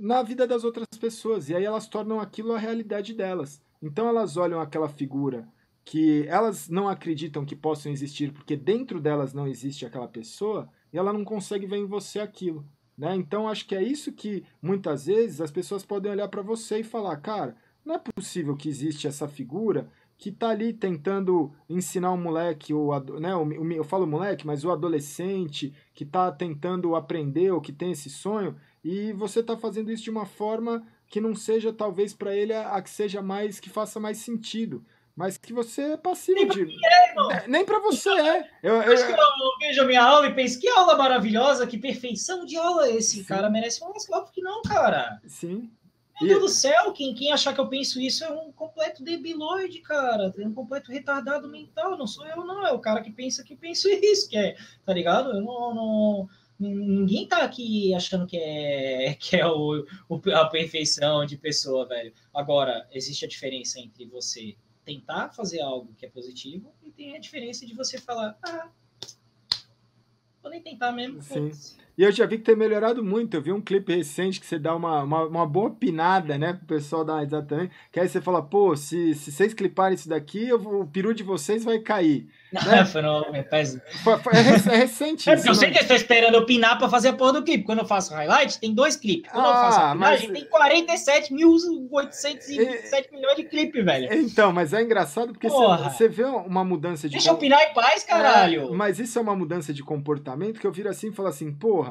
na 0.00 0.22
vida 0.22 0.46
das 0.46 0.64
outras 0.64 0.86
pessoas. 0.98 1.48
E 1.48 1.54
aí 1.54 1.64
elas 1.64 1.86
tornam 1.86 2.18
aquilo 2.18 2.52
a 2.52 2.58
realidade 2.58 3.12
delas. 3.12 3.62
Então 3.82 4.08
elas 4.08 4.36
olham 4.36 4.60
aquela 4.60 4.88
figura 4.88 5.46
que 5.84 6.26
elas 6.28 6.68
não 6.68 6.88
acreditam 6.88 7.44
que 7.44 7.56
possam 7.56 7.92
existir 7.92 8.32
porque 8.32 8.56
dentro 8.56 9.00
delas 9.00 9.34
não 9.34 9.46
existe 9.46 9.84
aquela 9.84 10.08
pessoa 10.08 10.68
e 10.92 10.98
ela 10.98 11.12
não 11.12 11.24
consegue 11.24 11.66
ver 11.66 11.76
em 11.76 11.86
você 11.86 12.20
aquilo. 12.20 12.64
Né? 12.96 13.14
Então 13.16 13.48
acho 13.48 13.66
que 13.66 13.74
é 13.74 13.82
isso 13.82 14.12
que 14.12 14.44
muitas 14.60 15.06
vezes 15.06 15.40
as 15.40 15.50
pessoas 15.50 15.84
podem 15.84 16.12
olhar 16.12 16.28
para 16.28 16.42
você 16.42 16.80
e 16.80 16.84
falar, 16.84 17.16
cara, 17.18 17.56
não 17.90 17.96
é 17.96 17.98
possível 17.98 18.56
que 18.56 18.68
existe 18.68 19.08
essa 19.08 19.26
figura 19.26 19.88
que 20.16 20.28
está 20.28 20.50
ali 20.50 20.72
tentando 20.72 21.52
ensinar 21.68 22.12
um 22.12 22.20
moleque, 22.20 22.72
ou 22.72 22.92
né, 23.18 23.30
eu 23.74 23.82
falo 23.82 24.06
moleque, 24.06 24.46
mas 24.46 24.64
o 24.64 24.70
adolescente 24.70 25.74
que 25.94 26.04
está 26.04 26.30
tentando 26.30 26.94
aprender 26.94 27.50
ou 27.50 27.60
que 27.60 27.72
tem 27.72 27.92
esse 27.92 28.08
sonho, 28.10 28.54
e 28.84 29.12
você 29.12 29.40
está 29.40 29.56
fazendo 29.56 29.90
isso 29.90 30.04
de 30.04 30.10
uma 30.10 30.26
forma 30.26 30.86
que 31.08 31.20
não 31.20 31.34
seja 31.34 31.72
talvez 31.72 32.14
para 32.14 32.36
ele 32.36 32.52
a, 32.52 32.80
que 32.80 32.90
seja 32.90 33.20
mais 33.20 33.58
que 33.58 33.68
faça 33.68 33.98
mais 33.98 34.18
sentido 34.18 34.84
mas 35.16 35.36
que 35.36 35.52
você 35.52 35.82
é 35.82 35.96
passivo 35.98 36.46
de. 36.46 36.62
É, 36.62 37.46
nem 37.46 37.62
para 37.62 37.78
você 37.80 38.08
é. 38.08 38.48
Eu, 38.62 38.76
eu, 38.76 38.94
eu, 38.94 38.94
eu, 38.94 39.58
vejo 39.60 39.82
a 39.82 39.84
minha 39.84 40.02
aula 40.02 40.28
e 40.28 40.34
penso 40.34 40.58
que 40.58 40.66
aula 40.68 40.96
maravilhosa, 40.96 41.66
que 41.66 41.76
perfeição 41.76 42.46
de 42.46 42.56
aula 42.56 42.88
esse 42.88 43.18
Sim. 43.18 43.24
cara 43.24 43.50
merece 43.50 43.84
um 43.84 43.88
Oscar. 43.88 44.20
Óbvio 44.20 44.32
que 44.32 44.40
não, 44.40 44.62
cara. 44.62 45.20
Sim. 45.26 45.70
Meu 46.20 46.28
Deus 46.28 46.40
do 46.40 46.48
céu, 46.48 46.92
quem, 46.92 47.14
quem 47.14 47.32
achar 47.32 47.54
que 47.54 47.60
eu 47.60 47.68
penso 47.68 48.00
isso 48.00 48.24
é 48.24 48.30
um 48.30 48.52
completo 48.52 49.02
debiloide, 49.02 49.80
cara. 49.80 50.32
É 50.36 50.46
um 50.46 50.52
completo 50.52 50.92
retardado 50.92 51.48
mental. 51.48 51.96
Não 51.96 52.06
sou 52.06 52.26
eu, 52.26 52.44
não. 52.44 52.66
É 52.66 52.72
o 52.72 52.78
cara 52.78 53.00
que 53.00 53.10
pensa 53.10 53.42
que 53.42 53.56
penso 53.56 53.88
isso, 53.90 54.28
que 54.28 54.36
é, 54.36 54.56
tá 54.84 54.92
ligado? 54.92 55.30
Eu 55.30 55.40
não, 55.40 55.74
não 55.74 56.28
ninguém 56.60 57.26
tá 57.26 57.42
aqui 57.42 57.94
achando 57.94 58.26
que 58.26 58.36
é, 58.36 59.14
que 59.18 59.36
é 59.36 59.46
o, 59.46 59.86
o, 60.08 60.20
a 60.34 60.46
perfeição 60.46 61.24
de 61.24 61.38
pessoa, 61.38 61.86
velho. 61.86 62.12
Agora, 62.34 62.86
existe 62.92 63.24
a 63.24 63.28
diferença 63.28 63.80
entre 63.80 64.04
você 64.04 64.56
tentar 64.84 65.30
fazer 65.30 65.60
algo 65.60 65.94
que 65.94 66.04
é 66.04 66.10
positivo 66.10 66.74
e 66.82 66.90
tem 66.90 67.16
a 67.16 67.20
diferença 67.20 67.64
de 67.64 67.74
você 67.74 67.98
falar, 67.98 68.38
ah, 68.42 68.68
vou 70.42 70.50
nem 70.50 70.60
tentar 70.60 70.92
mesmo. 70.92 71.22
Sim. 71.22 71.50
E 72.00 72.02
eu 72.02 72.10
já 72.10 72.24
vi 72.24 72.38
que 72.38 72.44
tem 72.44 72.56
melhorado 72.56 73.04
muito. 73.04 73.34
Eu 73.34 73.42
vi 73.42 73.52
um 73.52 73.60
clipe 73.60 73.94
recente 73.94 74.40
que 74.40 74.46
você 74.46 74.58
dá 74.58 74.74
uma, 74.74 75.02
uma, 75.02 75.26
uma 75.26 75.46
boa 75.46 75.68
pinada, 75.68 76.38
né? 76.38 76.54
Pro 76.54 76.78
pessoal 76.78 77.04
dar 77.04 77.22
exatamente. 77.22 77.72
Que 77.92 78.00
aí 78.00 78.08
você 78.08 78.22
fala, 78.22 78.42
pô, 78.42 78.74
se, 78.74 79.14
se 79.14 79.30
vocês 79.30 79.52
cliparem 79.52 79.96
isso 79.96 80.08
daqui, 80.08 80.48
eu, 80.48 80.56
o 80.56 80.86
peru 80.86 81.12
de 81.12 81.22
vocês 81.22 81.62
vai 81.62 81.78
cair. 81.78 82.26
Né? 82.66 82.84
foi 82.84 83.00
no 83.00 83.26
é, 83.32 83.38
é, 83.38 84.76
recente. 84.76 85.30
É 85.30 85.36
porque 85.36 85.50
eu 85.50 85.54
sei 85.54 85.70
que 85.70 85.78
eu 85.78 85.82
estou 85.82 85.94
esperando 85.94 86.34
eu 86.34 86.44
pinar 86.44 86.78
para 86.78 86.88
fazer 86.88 87.10
a 87.10 87.12
porra 87.12 87.34
do 87.34 87.44
clipe. 87.44 87.62
Quando 87.62 87.78
eu 87.78 87.86
faço 87.86 88.12
highlight, 88.12 88.58
tem 88.58 88.74
dois 88.74 88.96
clipes. 88.96 89.30
Quando 89.30 89.44
ah, 89.44 89.48
eu 89.48 89.54
faço 89.54 89.78
a 89.78 89.92
pinagem, 89.92 90.30
mas... 90.30 90.38
tem 90.40 90.48
47.807 91.30 93.12
milhões 93.12 93.36
de 93.36 93.44
clipes, 93.44 93.84
velho. 93.84 94.12
Então, 94.12 94.52
mas 94.52 94.72
é 94.72 94.82
engraçado 94.82 95.32
porque 95.32 95.48
você, 95.48 95.90
você, 95.90 96.08
vê 96.08 96.24
uma 96.24 96.64
mudança 96.64 97.08
de. 97.08 97.12
Deixa 97.12 97.30
eu 97.30 97.36
pinar 97.36 97.62
em 97.62 97.72
paz, 97.72 98.02
caralho. 98.02 98.72
É, 98.72 98.76
mas 98.76 98.98
isso 98.98 99.16
é 99.16 99.22
uma 99.22 99.36
mudança 99.36 99.72
de 99.72 99.84
comportamento 99.84 100.58
que 100.58 100.66
eu 100.66 100.72
viro 100.72 100.88
assim 100.88 101.10
e 101.10 101.12
falo 101.12 101.28
assim, 101.28 101.52
porra, 101.52 101.89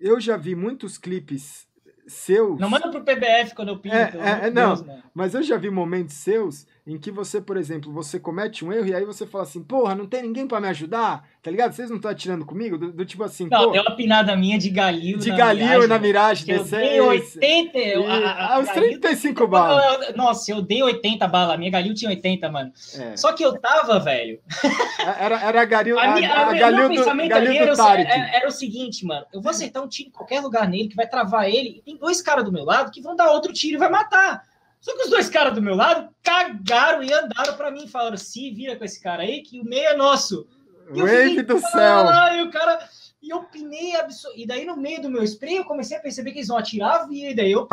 eu 0.00 0.20
já 0.20 0.36
vi 0.36 0.54
muitos 0.54 0.98
clipes 0.98 1.66
seus. 2.06 2.58
Não 2.58 2.70
manda 2.70 2.90
pro 2.90 3.04
PBF 3.04 3.54
quando 3.54 3.68
eu 3.68 3.78
pinto. 3.78 3.94
É, 3.96 4.46
é, 4.46 4.50
não, 4.50 4.74
Deus, 4.74 4.98
mas 5.14 5.34
eu 5.34 5.42
já 5.42 5.56
vi 5.56 5.70
momentos 5.70 6.14
seus 6.14 6.66
em 6.88 6.98
que 6.98 7.10
você, 7.10 7.38
por 7.38 7.58
exemplo, 7.58 7.92
você 7.92 8.18
comete 8.18 8.64
um 8.64 8.72
erro 8.72 8.86
e 8.86 8.94
aí 8.94 9.04
você 9.04 9.26
fala 9.26 9.44
assim, 9.44 9.62
porra, 9.62 9.94
não 9.94 10.06
tem 10.06 10.22
ninguém 10.22 10.48
para 10.48 10.58
me 10.58 10.68
ajudar, 10.68 11.22
tá 11.42 11.50
ligado? 11.50 11.72
Vocês 11.72 11.90
não 11.90 11.96
estão 11.96 12.10
atirando 12.10 12.46
comigo? 12.46 12.78
Do, 12.78 12.90
do, 12.90 13.04
tipo 13.04 13.22
assim, 13.22 13.46
Não, 13.50 13.70
deu 13.70 13.82
uma 13.82 13.94
pinada 13.94 14.34
minha 14.34 14.58
de 14.58 14.70
galil 14.70 15.18
De 15.18 15.30
galil 15.30 15.86
na 15.86 15.98
miragem. 15.98 16.54
Eu 16.54 16.64
dei 16.64 16.98
80... 16.98 17.78
E, 17.78 18.06
a, 18.06 18.54
a, 18.54 18.58
os 18.60 18.70
35 18.70 19.46
balas. 19.46 20.16
nossa, 20.16 20.50
eu 20.50 20.62
dei 20.62 20.82
80 20.82 21.28
balas, 21.28 21.54
a 21.56 21.58
minha 21.58 21.70
galil 21.70 21.92
tinha 21.92 22.10
80, 22.10 22.50
mano. 22.50 22.72
É. 22.94 23.16
Só 23.18 23.34
que 23.34 23.44
eu 23.44 23.60
tava, 23.60 24.00
velho... 24.00 24.40
É, 24.98 25.24
era, 25.24 25.40
era 25.40 25.62
a 25.62 25.64
galil, 25.66 25.98
a, 25.98 26.14
minha, 26.14 26.32
a, 26.32 26.50
a 26.50 26.54
galil 26.54 26.88
do, 26.88 26.94
pensamento 26.94 27.28
galil 27.28 27.52
do 27.52 27.82
era, 27.82 28.00
era, 28.00 28.36
era, 28.36 28.48
o 28.48 28.50
seguinte, 28.50 29.04
mano, 29.04 29.26
eu 29.32 29.42
vou 29.42 29.50
acertar 29.50 29.82
um 29.82 29.88
tiro 29.88 30.08
em 30.08 30.12
qualquer 30.12 30.40
lugar 30.40 30.66
nele 30.66 30.88
que 30.88 30.96
vai 30.96 31.06
travar 31.06 31.48
ele, 31.48 31.76
e 31.76 31.82
tem 31.82 31.96
dois 31.96 32.22
caras 32.22 32.44
do 32.44 32.52
meu 32.52 32.64
lado 32.64 32.90
que 32.90 33.02
vão 33.02 33.14
dar 33.14 33.30
outro 33.30 33.52
tiro 33.52 33.76
e 33.76 33.78
vai 33.78 33.90
matar. 33.90 34.47
Só 34.80 34.94
que 34.96 35.02
os 35.02 35.10
dois 35.10 35.28
caras 35.28 35.54
do 35.54 35.62
meu 35.62 35.74
lado 35.74 36.08
cagaram 36.22 37.02
e 37.02 37.12
andaram 37.12 37.56
para 37.56 37.70
mim 37.70 37.84
e 37.84 37.88
falaram: 37.88 38.16
se 38.16 38.50
vira 38.50 38.76
com 38.76 38.84
esse 38.84 39.00
cara 39.00 39.22
aí, 39.22 39.42
que 39.42 39.60
o 39.60 39.64
meio 39.64 39.88
é 39.88 39.96
nosso. 39.96 40.46
E 40.94 41.00
Wave 41.00 41.42
do 41.42 41.58
céu! 41.60 42.06
E 42.34 42.42
o 42.42 42.50
cara. 42.50 42.88
E 43.20 43.30
eu 43.30 43.42
pinei 43.42 43.96
absor... 43.96 44.32
E 44.36 44.46
daí, 44.46 44.64
no 44.64 44.76
meio 44.76 45.02
do 45.02 45.10
meu 45.10 45.24
spray, 45.24 45.56
eu 45.56 45.64
comecei 45.64 45.96
a 45.96 46.00
perceber 46.00 46.30
que 46.30 46.38
eles 46.38 46.48
vão 46.48 46.56
atirar 46.56 47.00
a 47.00 47.06
vida. 47.06 47.42
E 47.42 47.50
eu. 47.50 47.68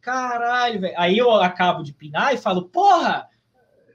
Caralho, 0.00 0.80
velho. 0.80 0.94
Aí 0.96 1.16
eu 1.16 1.30
acabo 1.32 1.82
de 1.82 1.92
pinar 1.92 2.34
e 2.34 2.38
falo: 2.38 2.68
porra! 2.68 3.28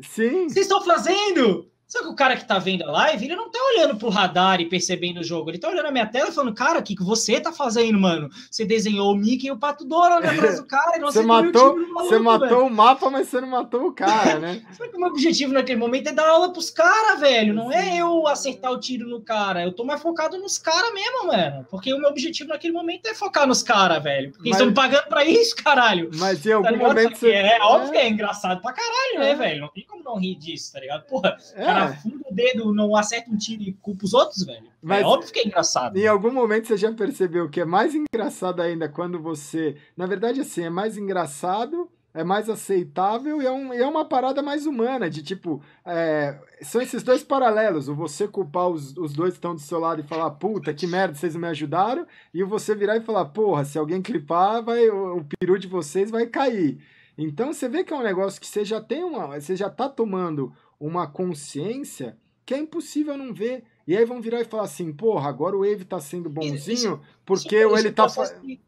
Sim. 0.02 0.50
Vocês 0.50 0.66
estão 0.66 0.84
fazendo? 0.84 1.72
Só 1.88 2.02
que 2.02 2.08
o 2.08 2.16
cara 2.16 2.36
que 2.36 2.48
tá 2.48 2.58
vendo 2.58 2.84
a 2.84 2.92
live, 2.92 3.26
ele 3.26 3.36
não 3.36 3.50
tá 3.50 3.60
olhando 3.74 3.96
pro 3.96 4.10
radar 4.10 4.60
e 4.60 4.68
percebendo 4.68 5.20
o 5.20 5.24
jogo. 5.24 5.52
Ele 5.52 5.60
tá 5.60 5.70
olhando 5.70 5.86
a 5.86 5.92
minha 5.92 6.08
tela 6.08 6.30
e 6.30 6.32
falando, 6.32 6.54
cara, 6.54 6.80
o 6.80 6.84
que, 6.84 6.96
que 6.96 7.04
você 7.04 7.40
tá 7.40 7.52
fazendo, 7.52 8.00
mano? 8.00 8.28
Você 8.50 8.66
desenhou 8.66 9.14
o 9.14 9.16
Mickey 9.16 9.48
e 9.48 9.52
o 9.52 9.58
Pato 9.58 9.86
Donald 9.86 10.26
atrás 10.28 10.60
do 10.60 10.66
cara 10.66 10.98
e 10.98 11.00
não 11.00 11.12
você 11.12 11.22
matou, 11.22 11.78
maluco, 11.78 12.04
Você 12.04 12.20
matou 12.20 12.48
velho. 12.48 12.66
o 12.66 12.70
mapa, 12.72 13.10
mas 13.12 13.28
você 13.28 13.40
não 13.40 13.50
matou 13.50 13.88
o 13.88 13.94
cara, 13.94 14.40
né? 14.40 14.64
Só 14.76 14.88
que 14.88 14.96
o 14.96 15.00
meu 15.00 15.10
objetivo 15.10 15.54
naquele 15.54 15.80
momento 15.80 16.08
é 16.08 16.12
dar 16.12 16.28
aula 16.28 16.52
pros 16.52 16.72
caras, 16.72 17.20
velho. 17.20 17.54
Não 17.54 17.72
é 17.72 17.98
eu 17.98 18.28
acertar 18.28 18.72
o 18.72 18.80
tiro 18.80 19.08
no 19.08 19.22
cara. 19.22 19.64
Eu 19.64 19.72
tô 19.72 19.84
mais 19.84 20.02
focado 20.02 20.40
nos 20.40 20.58
caras 20.58 20.92
mesmo, 20.94 21.28
mano. 21.28 21.68
Porque 21.70 21.94
o 21.94 22.00
meu 22.00 22.10
objetivo 22.10 22.50
naquele 22.50 22.74
momento 22.74 23.06
é 23.06 23.14
focar 23.14 23.46
nos 23.46 23.62
caras, 23.62 24.02
velho. 24.02 24.32
Porque 24.32 24.50
mas... 24.50 24.60
eles 24.60 24.68
estão 24.68 24.68
me 24.68 24.74
pagando 24.74 25.08
pra 25.08 25.24
isso, 25.24 25.56
caralho. 25.56 26.10
Mas 26.16 26.44
em 26.46 26.52
algum 26.52 26.68
tá 26.68 26.78
momento 26.78 27.16
você... 27.16 27.32
É, 27.32 27.58
é 27.58 27.62
óbvio 27.62 27.92
que 27.92 27.98
é 27.98 28.10
engraçado 28.10 28.62
pra 28.62 28.74
caralho, 28.74 29.20
né, 29.20 29.32
é. 29.32 29.36
velho? 29.36 29.62
Não 29.62 29.70
tem 29.70 29.86
como 29.86 30.04
não 30.04 30.18
rir 30.20 30.36
disso, 30.36 30.74
tá 30.74 30.80
ligado? 30.80 31.04
Porra, 31.06 31.38
é. 31.54 31.75
Cara 31.76 31.92
afunda 31.92 32.26
o 32.30 32.34
dedo, 32.34 32.74
não 32.74 32.96
acerta 32.96 33.32
um 33.32 33.38
tiro 33.38 33.64
e 33.64 33.74
culpa 33.74 34.06
os 34.06 34.14
outros, 34.14 34.46
velho. 34.46 34.66
É 34.66 34.70
Mas 34.82 35.02
é 35.02 35.06
óbvio 35.06 35.32
que 35.32 35.40
é 35.40 35.46
engraçado. 35.46 35.98
Em 35.98 36.08
algum 36.08 36.32
momento 36.32 36.68
você 36.68 36.78
já 36.78 36.92
percebeu 36.92 37.50
que 37.50 37.62
é 37.62 37.66
mais 37.66 37.94
engraçado 37.94 38.62
ainda 38.62 38.90
quando 38.90 39.20
você. 39.20 39.78
Na 39.96 40.06
verdade, 40.06 40.42
assim, 40.42 40.64
é 40.64 40.70
mais 40.70 40.98
engraçado 40.98 41.90
é 42.16 42.24
mais 42.24 42.50
aceitável 42.50 43.42
e 43.42 43.46
é, 43.46 43.52
um, 43.52 43.74
é 43.74 43.86
uma 43.86 44.06
parada 44.06 44.42
mais 44.42 44.66
humana, 44.66 45.10
de 45.10 45.22
tipo, 45.22 45.62
é, 45.86 46.40
são 46.62 46.82
esses 46.82 47.04
dois 47.04 47.22
paralelos, 47.22 47.90
o 47.90 47.94
você 47.94 48.26
culpar 48.26 48.70
os, 48.70 48.96
os 48.96 49.12
dois 49.12 49.32
que 49.32 49.38
estão 49.38 49.54
do 49.54 49.60
seu 49.60 49.80
lado 49.80 50.00
e 50.00 50.08
falar, 50.08 50.32
puta, 50.32 50.74
que 50.74 50.88
merda, 50.88 51.14
vocês 51.14 51.34
não 51.34 51.42
me 51.42 51.48
ajudaram, 51.50 52.08
e 52.34 52.42
o 52.42 52.48
você 52.48 52.74
virar 52.74 52.96
e 52.96 53.02
falar, 53.02 53.26
porra, 53.26 53.66
se 53.66 53.78
alguém 53.78 54.02
clipar, 54.02 54.64
vai, 54.64 54.90
o, 54.90 55.18
o 55.18 55.26
peru 55.26 55.60
de 55.60 55.68
vocês 55.68 56.10
vai 56.10 56.26
cair. 56.26 56.80
Então 57.18 57.54
você 57.54 57.68
vê 57.68 57.84
que 57.84 57.94
é 57.94 57.98
um 57.98 58.04
negócio 58.04 58.40
que 58.40 58.48
você 58.48 58.66
já 58.66 58.82
tem 58.82 59.04
uma. 59.04 59.40
Você 59.40 59.56
já 59.56 59.70
tá 59.70 59.88
tomando 59.88 60.54
uma 60.80 61.08
consciência 61.08 62.18
que 62.46 62.54
é 62.54 62.60
impossível 62.60 63.18
não 63.18 63.34
ver. 63.34 63.64
E 63.88 63.96
aí 63.96 64.06
vão 64.06 64.22
virar 64.22 64.42
e 64.42 64.46
falar 64.46 64.64
assim, 64.64 64.92
porra, 64.92 65.30
agora 65.30 65.56
o 65.56 65.60
Wave 65.60 65.86
tá 65.86 66.00
sendo 66.00 66.30
bonzinho 66.30 66.74
isso, 66.74 67.00
porque 67.26 67.58
isso, 67.64 67.78
ele 67.78 67.92
tá. 67.92 68.08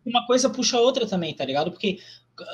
Uma 0.05 0.25
coisa 0.25 0.49
puxa 0.49 0.77
a 0.77 0.81
outra 0.81 1.07
também, 1.07 1.33
tá 1.33 1.43
ligado? 1.43 1.71
Porque 1.71 1.99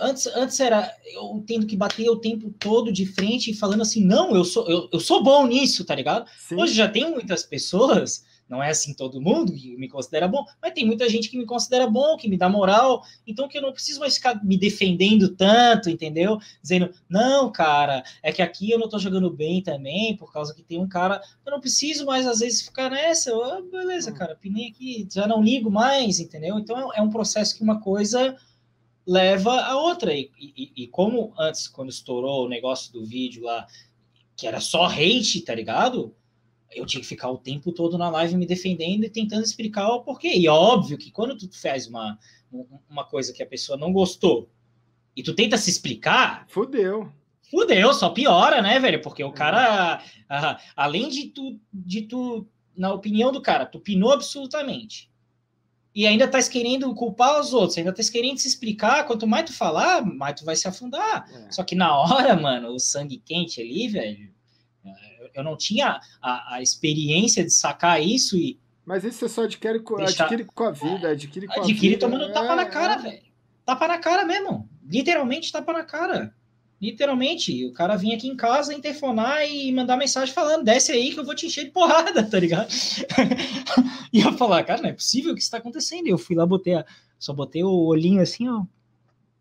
antes, 0.02 0.28
antes 0.28 0.60
era 0.60 0.90
eu 1.06 1.44
tendo 1.46 1.66
que 1.66 1.76
bater 1.76 2.10
o 2.10 2.16
tempo 2.16 2.54
todo 2.58 2.92
de 2.92 3.06
frente 3.06 3.52
e 3.52 3.56
falando 3.56 3.82
assim, 3.82 4.06
não, 4.06 4.36
eu 4.36 4.46
sou, 4.46 4.70
eu, 4.70 4.90
eu 4.92 5.00
sou 5.00 5.24
bom 5.24 5.46
nisso, 5.46 5.84
tá 5.84 5.94
ligado? 5.96 6.30
Sim. 6.38 6.56
Hoje 6.56 6.74
já 6.74 6.88
tem 6.88 7.10
muitas 7.12 7.44
pessoas 7.44 8.24
não 8.54 8.62
é 8.62 8.70
assim 8.70 8.94
todo 8.94 9.20
mundo 9.20 9.52
que 9.52 9.76
me 9.78 9.90
considera 9.90 10.28
bom, 10.28 10.46
mas 10.62 10.74
tem 10.74 10.86
muita 10.86 11.10
gente 11.10 11.28
que 11.28 11.38
me 11.38 11.46
considera 11.46 11.88
bom, 11.88 12.16
que 12.16 12.28
me 12.28 12.38
dá 12.38 12.48
moral, 12.48 13.04
então 13.26 13.48
que 13.48 13.58
eu 13.58 13.64
não 13.64 13.74
preciso 13.74 14.00
mais 14.00 14.16
ficar 14.16 14.46
me 14.46 14.56
defendendo 14.58 15.30
tanto, 15.30 15.90
entendeu? 15.90 16.38
Dizendo, 16.62 16.94
não, 17.10 17.52
cara, 17.52 18.04
é 18.22 18.32
que 18.32 18.44
aqui 18.44 18.70
eu 18.70 18.78
não 18.78 18.88
tô 18.88 19.00
jogando 19.00 19.32
bem 19.32 19.64
também, 19.64 20.16
por 20.16 20.32
causa 20.32 20.54
que 20.54 20.62
tem 20.62 20.80
um 20.80 20.88
cara. 20.88 21.20
Eu 21.44 21.52
não 21.52 21.60
preciso 21.60 22.06
mais, 22.06 22.28
às 22.28 22.40
vezes, 22.40 22.62
ficar 22.62 22.92
nessa. 22.92 23.32
Eu, 23.32 23.44
ah, 23.44 23.62
beleza, 23.62 24.12
hum. 24.12 24.14
cara, 24.14 24.36
pinei 24.36 24.68
aqui, 24.68 25.08
já 25.12 25.26
não 25.26 25.42
ligo 25.42 25.72
mais, 25.72 26.20
entendeu? 26.20 26.60
Então 26.60 26.94
é 26.94 27.02
um 27.02 27.10
processo 27.10 27.58
que 27.58 27.64
uma 27.64 27.82
coisa 27.82 28.38
leva 29.06 29.62
a 29.62 29.76
outra. 29.76 30.14
E, 30.14 30.30
e, 30.38 30.72
e 30.84 30.88
como 30.88 31.34
antes, 31.40 31.68
quando 31.68 31.90
estourou 31.90 32.46
o 32.46 32.50
negócio 32.50 32.94
do 32.94 33.04
vídeo 33.04 33.44
lá, 33.44 33.66
que 34.36 34.46
era 34.46 34.60
só 34.60 34.86
hate, 34.86 35.42
tá 35.42 35.56
ligado? 35.56 36.16
Eu 36.76 36.86
tinha 36.86 37.02
que 37.02 37.08
ficar 37.08 37.30
o 37.30 37.38
tempo 37.38 37.72
todo 37.72 37.98
na 37.98 38.10
live 38.10 38.36
me 38.36 38.46
defendendo 38.46 39.04
e 39.04 39.10
tentando 39.10 39.44
explicar 39.44 39.88
o 39.90 40.02
porquê. 40.02 40.34
E 40.36 40.48
é 40.48 40.52
óbvio 40.52 40.98
que 40.98 41.12
quando 41.12 41.38
tu 41.38 41.50
faz 41.60 41.88
uma, 41.88 42.18
uma 42.90 43.06
coisa 43.06 43.34
que 43.34 43.44
a 43.44 43.48
pessoa 43.48 43.78
não 43.78 43.92
gostou 43.92 44.50
e 45.16 45.24
tu 45.24 45.34
tenta 45.34 45.58
se 45.58 45.70
explicar. 45.70 46.46
Fudeu. 46.48 47.12
Fudeu, 47.50 47.94
só 47.94 48.10
piora, 48.10 48.62
né, 48.62 48.80
velho? 48.80 49.02
Porque 49.02 49.24
o 49.24 49.32
cara, 49.32 50.02
a, 50.28 50.60
além 50.76 51.10
de 51.10 51.28
tu, 51.28 51.60
de 51.72 52.02
tu, 52.04 52.48
na 52.76 52.94
opinião 52.94 53.32
do 53.32 53.42
cara, 53.42 53.66
tu 53.66 53.80
pinou 53.80 54.12
absolutamente. 54.12 55.12
E 55.96 56.08
ainda 56.08 56.28
tá 56.28 56.42
querendo 56.42 56.94
culpar 56.96 57.40
os 57.40 57.54
outros, 57.54 57.78
ainda 57.78 57.94
tá 57.94 58.02
querendo 58.12 58.40
se 58.40 58.48
explicar. 58.48 59.06
Quanto 59.06 59.28
mais 59.28 59.46
tu 59.46 59.54
falar, 59.54 60.04
mais 60.04 60.40
tu 60.40 60.44
vai 60.44 60.56
se 60.56 60.68
afundar. 60.68 61.30
É. 61.32 61.52
Só 61.52 61.64
que 61.64 61.76
na 61.76 61.96
hora, 61.96 62.36
mano, 62.36 62.70
o 62.70 62.80
sangue 62.80 63.22
quente 63.24 63.62
ali, 63.62 63.88
velho, 63.88 64.34
eu 65.34 65.44
não 65.44 65.58
tinha 65.58 66.00
a, 66.22 66.56
a 66.56 66.62
experiência 66.62 67.44
de 67.44 67.52
sacar 67.52 68.02
isso 68.02 68.38
e 68.38 68.60
Mas 68.86 69.04
isso 69.04 69.20
você 69.20 69.30
só 69.30 69.44
adquire, 69.44 69.80
Deixa... 69.98 70.24
adquire 70.24 70.46
com 70.46 70.64
a 70.64 70.72
vida, 70.72 71.10
adquire 71.10 71.48
com 71.48 71.62
adquire 71.62 71.96
a 71.96 71.98
vida. 71.98 72.00
tomando 72.00 72.26
é, 72.26 72.32
tapa 72.32 72.56
na 72.56 72.66
cara, 72.66 72.94
é... 72.94 72.98
velho. 72.98 73.24
Tapa 73.66 73.88
na 73.88 73.98
cara 73.98 74.26
mesmo. 74.26 74.70
Literalmente 74.86 75.52
tapa 75.52 75.72
na 75.74 75.84
cara. 75.84 76.34
Literalmente, 76.82 77.66
o 77.66 77.72
cara 77.72 77.96
vinha 77.96 78.18
aqui 78.18 78.28
em 78.28 78.36
casa 78.36 78.74
interfonar 78.74 79.50
e 79.50 79.72
mandar 79.72 79.96
mensagem 79.96 80.34
falando: 80.34 80.66
desce 80.66 80.92
aí 80.92 81.14
que 81.14 81.20
eu 81.20 81.24
vou 81.24 81.34
te 81.34 81.46
encher 81.46 81.64
de 81.64 81.72
porrada, 81.72 82.22
tá 82.30 82.38
ligado? 82.38 82.68
e 84.12 84.20
eu 84.20 84.34
falar, 84.34 84.64
cara, 84.66 84.82
não 84.82 84.90
é 84.90 84.94
possível 84.94 85.34
que 85.34 85.40
isso 85.40 85.50
tá 85.50 85.60
acontecendo. 85.60 86.08
E 86.08 86.10
eu 86.10 86.18
fui 86.18 86.36
lá, 86.36 86.46
botei 86.46 86.76
a, 86.76 86.86
só 87.18 87.32
botei 87.34 87.64
o 87.64 87.72
olhinho 87.72 88.22
assim, 88.22 88.50
ó. 88.50 88.66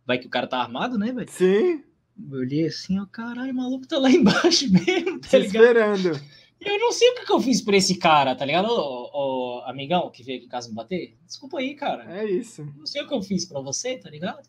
Vai 0.07 0.19
que 0.19 0.27
o 0.29 0.31
cara 0.31 0.47
tá 0.47 0.59
armado, 0.59 0.97
né, 0.97 1.11
velho? 1.11 1.29
Sim. 1.29 1.83
Eu 2.31 2.39
olhei 2.39 2.67
assim, 2.67 2.99
ó, 2.99 3.07
caralho, 3.07 3.53
o 3.53 3.57
maluco 3.57 3.87
tá 3.87 3.99
lá 3.99 4.11
embaixo 4.11 4.71
mesmo, 4.73 5.21
tá 5.21 5.39
ligado? 5.39 5.65
esperando. 5.65 6.21
Eu 6.65 6.79
não 6.79 6.93
sei 6.93 7.11
o 7.11 7.15
que, 7.17 7.27
que 7.27 7.33
eu 7.33 7.41
fiz 7.41 7.61
pra 7.61 7.77
esse 7.77 7.97
cara, 7.97 8.37
tá 8.37 8.45
ligado? 8.45 8.69
Ô, 8.69 9.11
ô, 9.13 9.63
amigão 9.65 10.11
que 10.11 10.23
veio 10.23 10.39
aqui 10.39 10.47
em 10.47 10.51
casa 10.51 10.69
me 10.69 10.75
bater. 10.75 11.17
Desculpa 11.27 11.59
aí, 11.59 11.75
cara. 11.75 12.05
É 12.17 12.25
isso. 12.25 12.65
Não 12.77 12.87
sei 12.87 13.03
o 13.03 13.09
que 13.09 13.15
eu 13.15 13.23
fiz 13.23 13.45
pra 13.45 13.61
você, 13.61 13.97
tá 13.97 14.09
ligado? 14.09 14.43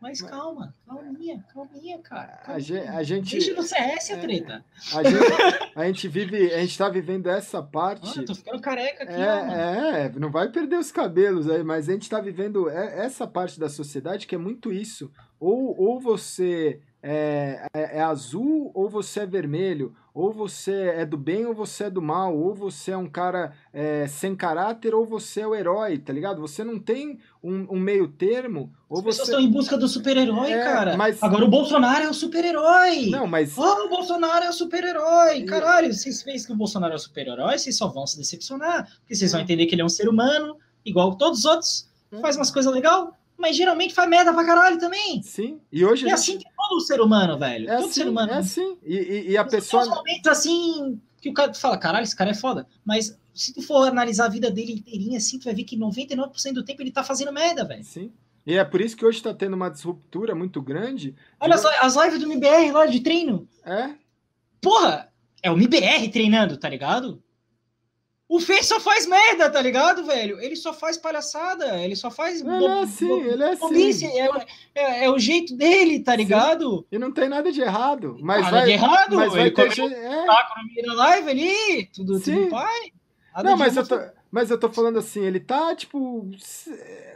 Mas 0.00 0.22
calma, 0.22 0.74
calminha, 0.86 1.44
calminha, 1.52 1.98
cara. 1.98 2.38
Calminha. 2.38 2.90
A, 2.92 3.02
gente. 3.02 3.32
Deixa 3.32 3.52
no 3.52 3.62
CS 3.62 4.10
a 4.10 4.14
é, 4.14 4.16
treta. 4.16 4.64
A 4.94 5.02
gente, 5.02 5.72
a 5.76 5.86
gente 5.86 6.08
vive, 6.08 6.54
a 6.54 6.60
gente 6.60 6.78
tá 6.78 6.88
vivendo 6.88 7.28
essa 7.28 7.62
parte. 7.62 8.18
Ah, 8.18 8.24
tô 8.24 8.34
ficando 8.34 8.62
careca 8.62 9.04
aqui, 9.04 9.12
é, 9.12 9.26
ó, 9.26 9.96
é, 9.96 10.08
não 10.18 10.30
vai 10.30 10.50
perder 10.50 10.78
os 10.78 10.90
cabelos 10.90 11.50
aí, 11.50 11.62
mas 11.62 11.86
a 11.86 11.92
gente 11.92 12.08
tá 12.08 12.18
vivendo 12.18 12.66
essa 12.70 13.26
parte 13.26 13.60
da 13.60 13.68
sociedade 13.68 14.26
que 14.26 14.34
é 14.34 14.38
muito 14.38 14.72
isso. 14.72 15.12
Ou, 15.38 15.78
ou 15.78 16.00
você 16.00 16.80
é, 17.02 17.66
é, 17.72 17.98
é, 17.98 18.00
azul 18.02 18.70
ou 18.74 18.88
você 18.88 19.20
é 19.20 19.26
vermelho, 19.26 19.94
ou 20.12 20.32
você 20.32 20.92
é 20.96 21.06
do 21.06 21.16
bem 21.16 21.46
ou 21.46 21.54
você 21.54 21.84
é 21.84 21.90
do 21.90 22.02
mal, 22.02 22.36
ou 22.36 22.54
você 22.54 22.90
é 22.90 22.96
um 22.96 23.08
cara 23.08 23.52
é, 23.72 24.06
sem 24.06 24.36
caráter 24.36 24.94
ou 24.94 25.06
você 25.06 25.40
é 25.40 25.46
o 25.46 25.54
herói, 25.54 25.98
tá 25.98 26.12
ligado? 26.12 26.40
Você 26.40 26.62
não 26.62 26.78
tem 26.78 27.18
um, 27.42 27.66
um 27.70 27.78
meio 27.78 28.08
termo. 28.08 28.72
Ou 28.88 28.98
As 28.98 29.04
você... 29.04 29.08
pessoas 29.10 29.28
estão 29.28 29.40
em 29.40 29.50
busca 29.50 29.78
do 29.78 29.88
super-herói, 29.88 30.52
é, 30.52 30.62
cara. 30.62 30.96
Mas... 30.96 31.22
Agora 31.22 31.44
o 31.44 31.48
Bolsonaro 31.48 32.04
é 32.04 32.10
o 32.10 32.14
super-herói. 32.14 33.06
Não, 33.06 33.26
mas. 33.26 33.56
Oh, 33.56 33.86
o 33.86 33.88
Bolsonaro 33.88 34.44
é 34.44 34.50
o 34.50 34.52
super-herói. 34.52 35.44
Caralho, 35.44 35.92
vocês 35.92 36.22
pensam 36.22 36.48
que 36.48 36.52
o 36.52 36.56
Bolsonaro 36.56 36.92
é 36.92 36.96
o 36.96 36.98
super-herói, 36.98 37.58
vocês 37.58 37.76
só 37.76 37.88
vão 37.88 38.06
se 38.06 38.18
decepcionar. 38.18 38.86
Porque 39.00 39.14
vocês 39.14 39.32
vão 39.32 39.40
entender 39.40 39.66
que 39.66 39.74
ele 39.74 39.82
é 39.82 39.84
um 39.84 39.88
ser 39.88 40.08
humano, 40.08 40.56
igual 40.84 41.16
todos 41.16 41.40
os 41.40 41.44
outros, 41.44 41.88
faz 42.20 42.36
umas 42.36 42.50
coisas 42.50 42.72
legais 42.72 43.08
mas 43.40 43.56
geralmente 43.56 43.94
faz 43.94 44.08
merda 44.08 44.32
pra 44.34 44.44
caralho 44.44 44.78
também. 44.78 45.22
Sim. 45.22 45.58
E 45.72 45.84
hoje. 45.84 46.06
É 46.06 46.12
assim 46.12 46.38
que 46.38 46.44
todo 46.70 46.80
ser 46.80 47.00
humano, 47.00 47.36
velho. 47.36 47.68
É 47.68 47.76
todo 47.76 47.84
assim, 47.86 47.92
ser 47.92 48.08
humano. 48.08 48.32
É 48.32 48.36
assim. 48.36 48.78
E, 48.84 48.96
e, 48.96 49.30
e 49.30 49.36
a 49.36 49.44
pessoa. 49.44 49.82
Tem 49.82 49.92
momentos 49.92 50.26
assim 50.26 51.00
que 51.20 51.28
o 51.28 51.34
cara 51.34 51.52
fala, 51.52 51.76
caralho, 51.76 52.04
esse 52.04 52.16
cara 52.16 52.30
é 52.30 52.34
foda. 52.34 52.66
Mas 52.84 53.18
se 53.34 53.52
tu 53.52 53.60
for 53.60 53.88
analisar 53.88 54.26
a 54.26 54.30
vida 54.30 54.50
dele 54.50 54.72
inteirinha, 54.72 55.18
assim, 55.18 55.38
tu 55.38 55.44
vai 55.44 55.54
ver 55.54 55.64
que 55.64 55.76
99% 55.76 56.52
do 56.52 56.64
tempo 56.64 56.82
ele 56.82 56.92
tá 56.92 57.02
fazendo 57.02 57.32
merda, 57.32 57.64
velho. 57.64 57.84
Sim. 57.84 58.12
E 58.46 58.56
é 58.56 58.64
por 58.64 58.80
isso 58.80 58.96
que 58.96 59.04
hoje 59.04 59.22
tá 59.22 59.34
tendo 59.34 59.54
uma 59.54 59.68
disruptura 59.68 60.34
muito 60.34 60.62
grande. 60.62 61.14
Olha 61.38 61.58
só, 61.58 61.68
as 61.82 61.94
lives 61.96 62.20
do 62.20 62.30
MBR 62.30 62.72
lá 62.72 62.86
de 62.86 63.00
treino. 63.00 63.46
É? 63.64 63.90
Porra! 64.60 65.08
É 65.42 65.50
o 65.50 65.54
MBR 65.54 66.08
treinando, 66.10 66.56
tá 66.56 66.68
ligado? 66.68 67.22
O 68.30 68.38
Fê 68.38 68.62
só 68.62 68.78
faz 68.78 69.08
merda, 69.08 69.50
tá 69.50 69.60
ligado, 69.60 70.04
velho? 70.04 70.40
Ele 70.40 70.54
só 70.54 70.72
faz 70.72 70.96
palhaçada, 70.96 71.82
ele 71.82 71.96
só 71.96 72.12
faz. 72.12 72.40
Ele 72.40 72.64
é 72.64 72.82
assim, 72.82 73.20
ele 73.22 73.42
é 73.42 73.48
assim. 73.50 74.06
É, 74.06 74.28
é, 74.72 75.04
é, 75.06 75.10
o 75.10 75.18
jeito 75.18 75.56
dele, 75.56 75.98
tá 75.98 76.14
ligado? 76.14 76.78
Sim. 76.78 76.84
E 76.92 76.98
não 77.00 77.10
tem 77.10 77.28
nada 77.28 77.50
de 77.50 77.60
errado. 77.60 78.16
Mas 78.20 78.42
nada 78.42 78.58
vai, 78.58 78.66
de 78.66 78.70
errado, 78.70 79.16
mas 79.16 79.32
vai 79.32 79.40
ele 79.40 79.50
ter. 79.50 79.72
Je... 79.72 79.82
É. 79.82 80.26
no 80.86 80.94
live 80.94 81.28
ali, 81.28 81.86
tudo, 81.92 82.20
Sim. 82.20 82.34
tudo 82.34 82.50
pai. 82.50 82.92
Nada 83.34 83.50
não, 83.50 83.56
mas 83.56 83.76
eu, 83.76 83.84
tô, 83.84 83.96
mas 84.30 84.48
eu 84.48 84.58
tô 84.58 84.70
falando 84.70 84.98
assim, 84.98 85.24
ele 85.24 85.40
tá, 85.40 85.74
tipo. 85.74 86.24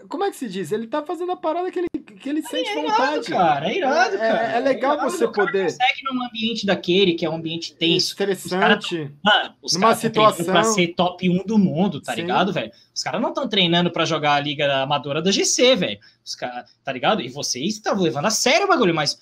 Como 0.08 0.24
é 0.24 0.30
que 0.30 0.36
se 0.36 0.48
diz? 0.48 0.72
Ele 0.72 0.88
tá 0.88 1.00
fazendo 1.02 1.30
a 1.30 1.36
parada 1.36 1.70
que 1.70 1.78
ele, 1.78 1.88
que 2.20 2.28
ele 2.28 2.42
sente 2.42 2.68
é 2.70 2.74
vontade. 2.74 3.30
Irado, 3.30 3.30
cara, 3.30 3.70
é 3.70 3.76
irado, 3.76 4.14
é, 4.16 4.18
cara. 4.18 4.52
É, 4.52 4.56
é 4.56 4.60
legal 4.60 4.92
é 4.92 4.94
irado, 4.96 5.10
você 5.10 5.28
poder. 5.28 5.70
Você 5.70 5.78
consegue 5.78 6.02
num 6.04 6.24
ambiente 6.24 6.66
daquele, 6.66 7.14
que 7.14 7.24
é 7.24 7.30
um 7.30 7.36
ambiente 7.36 7.74
tenso. 7.76 8.14
Interessante. 8.14 9.12
mano, 9.22 9.54
os 9.62 9.74
numa 9.74 9.94
situação. 9.94 10.44
Pra 10.44 10.64
ser 10.64 10.88
top 10.88 11.30
1 11.30 11.44
do 11.46 11.56
mundo, 11.56 12.00
tá 12.00 12.14
Sim. 12.14 12.22
ligado, 12.22 12.52
velho? 12.52 12.72
Os 12.92 13.02
caras 13.02 13.20
não 13.20 13.28
estão 13.28 13.48
treinando 13.48 13.92
pra 13.92 14.04
jogar 14.04 14.34
a 14.34 14.40
liga 14.40 14.82
amadora 14.82 15.22
da 15.22 15.30
GC, 15.30 15.76
velho. 15.76 16.00
Os 16.24 16.34
caras, 16.34 16.68
tá 16.82 16.92
ligado? 16.92 17.22
E 17.22 17.28
vocês 17.28 17.74
estavam 17.74 18.02
levando 18.02 18.26
a 18.26 18.30
sério 18.30 18.66
o 18.66 18.68
bagulho, 18.68 18.94
mas 18.94 19.20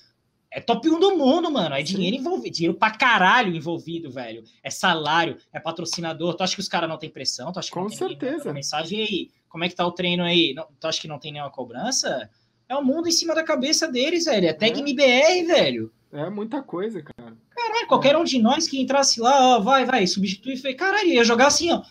é 0.53 0.61
top 0.61 0.87
1 0.87 0.99
do 0.99 1.17
mundo, 1.17 1.49
mano. 1.49 1.73
É 1.73 1.81
dinheiro 1.81 2.15
envolvido, 2.15 2.55
dinheiro 2.55 2.77
pra 2.77 2.91
caralho 2.91 3.55
envolvido, 3.55 4.11
velho. 4.11 4.43
É 4.61 4.69
salário, 4.69 5.37
é 5.51 5.59
patrocinador. 5.59 6.35
Tu 6.35 6.43
acha 6.43 6.55
que 6.55 6.61
os 6.61 6.67
caras 6.67 6.87
não 6.87 6.97
têm 6.97 7.09
pressão? 7.09 7.51
Tu 7.51 7.57
acha 7.57 7.69
que 7.69 7.73
Com 7.73 7.81
não 7.81 7.89
tem 7.89 7.97
certeza. 7.97 8.53
mensagem 8.53 9.01
aí? 9.01 9.31
Como 9.49 9.63
é 9.63 9.69
que 9.69 9.75
tá 9.75 9.85
o 9.85 9.91
treino 9.91 10.23
aí? 10.23 10.53
Não, 10.53 10.67
tu 10.79 10.87
acha 10.87 11.01
que 11.01 11.07
não 11.07 11.17
tem 11.17 11.31
nenhuma 11.31 11.49
cobrança? 11.49 12.29
É 12.69 12.75
o 12.75 12.83
mundo 12.83 13.07
em 13.07 13.11
cima 13.11 13.33
da 13.33 13.43
cabeça 13.43 13.87
deles, 13.87 14.25
velho. 14.25 14.47
É 14.47 14.53
tag 14.53 14.77
é. 14.77 14.79
MBR, 14.79 15.43
velho. 15.47 15.91
É 16.11 16.29
muita 16.29 16.61
coisa, 16.61 17.01
cara. 17.01 17.35
Caralho, 17.49 17.87
qualquer 17.87 18.13
é. 18.13 18.17
um 18.17 18.23
de 18.23 18.39
nós 18.39 18.67
que 18.67 18.79
entrasse 18.79 19.19
lá, 19.19 19.57
ó, 19.57 19.59
vai, 19.59 19.85
vai, 19.85 20.05
substitui, 20.05 20.55
foi, 20.55 20.75
caralho, 20.75 21.07
ia 21.07 21.23
jogar 21.23 21.47
assim, 21.47 21.71
ó. 21.71 21.81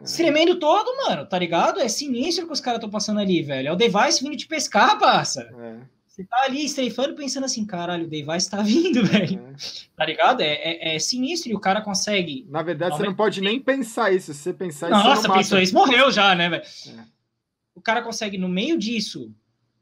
É. 0.00 0.04
Tremendo 0.04 0.58
todo, 0.58 0.96
mano, 1.06 1.26
tá 1.26 1.38
ligado? 1.38 1.80
É 1.80 1.88
sinistro 1.88 2.46
que 2.46 2.52
os 2.52 2.60
caras 2.60 2.78
estão 2.78 2.90
passando 2.90 3.20
ali, 3.20 3.42
velho. 3.42 3.68
É 3.68 3.72
o 3.72 3.76
device 3.76 4.22
vindo 4.22 4.36
te 4.36 4.46
pescar, 4.46 4.98
passa. 4.98 5.42
É. 5.58 5.95
Você 6.16 6.24
tá 6.24 6.44
ali 6.44 6.64
estreifando 6.64 7.14
pensando 7.14 7.44
assim, 7.44 7.66
caralho, 7.66 8.06
o 8.06 8.08
Device 8.08 8.50
tá 8.50 8.62
vindo, 8.62 9.04
velho. 9.04 9.38
É. 9.38 9.54
Tá 9.94 10.06
ligado? 10.06 10.40
É, 10.40 10.46
é, 10.46 10.96
é, 10.96 10.98
sinistro 10.98 11.50
e 11.50 11.54
o 11.54 11.60
cara 11.60 11.82
consegue. 11.82 12.46
Na 12.48 12.62
verdade, 12.62 12.96
você 12.96 13.02
não 13.02 13.14
pode 13.14 13.42
nem 13.42 13.60
pensar 13.60 14.10
isso. 14.14 14.32
Se 14.32 14.40
você 14.40 14.54
pensar 14.54 14.88
Nossa, 14.88 15.02
isso. 15.02 15.28
Nossa, 15.28 15.32
pensou 15.34 15.58
isso, 15.58 15.74
morreu 15.74 16.10
já, 16.10 16.34
né, 16.34 16.48
velho? 16.48 16.62
É. 16.62 17.04
O 17.74 17.82
cara 17.82 18.00
consegue, 18.00 18.38
no 18.38 18.48
meio 18.48 18.78
disso, 18.78 19.30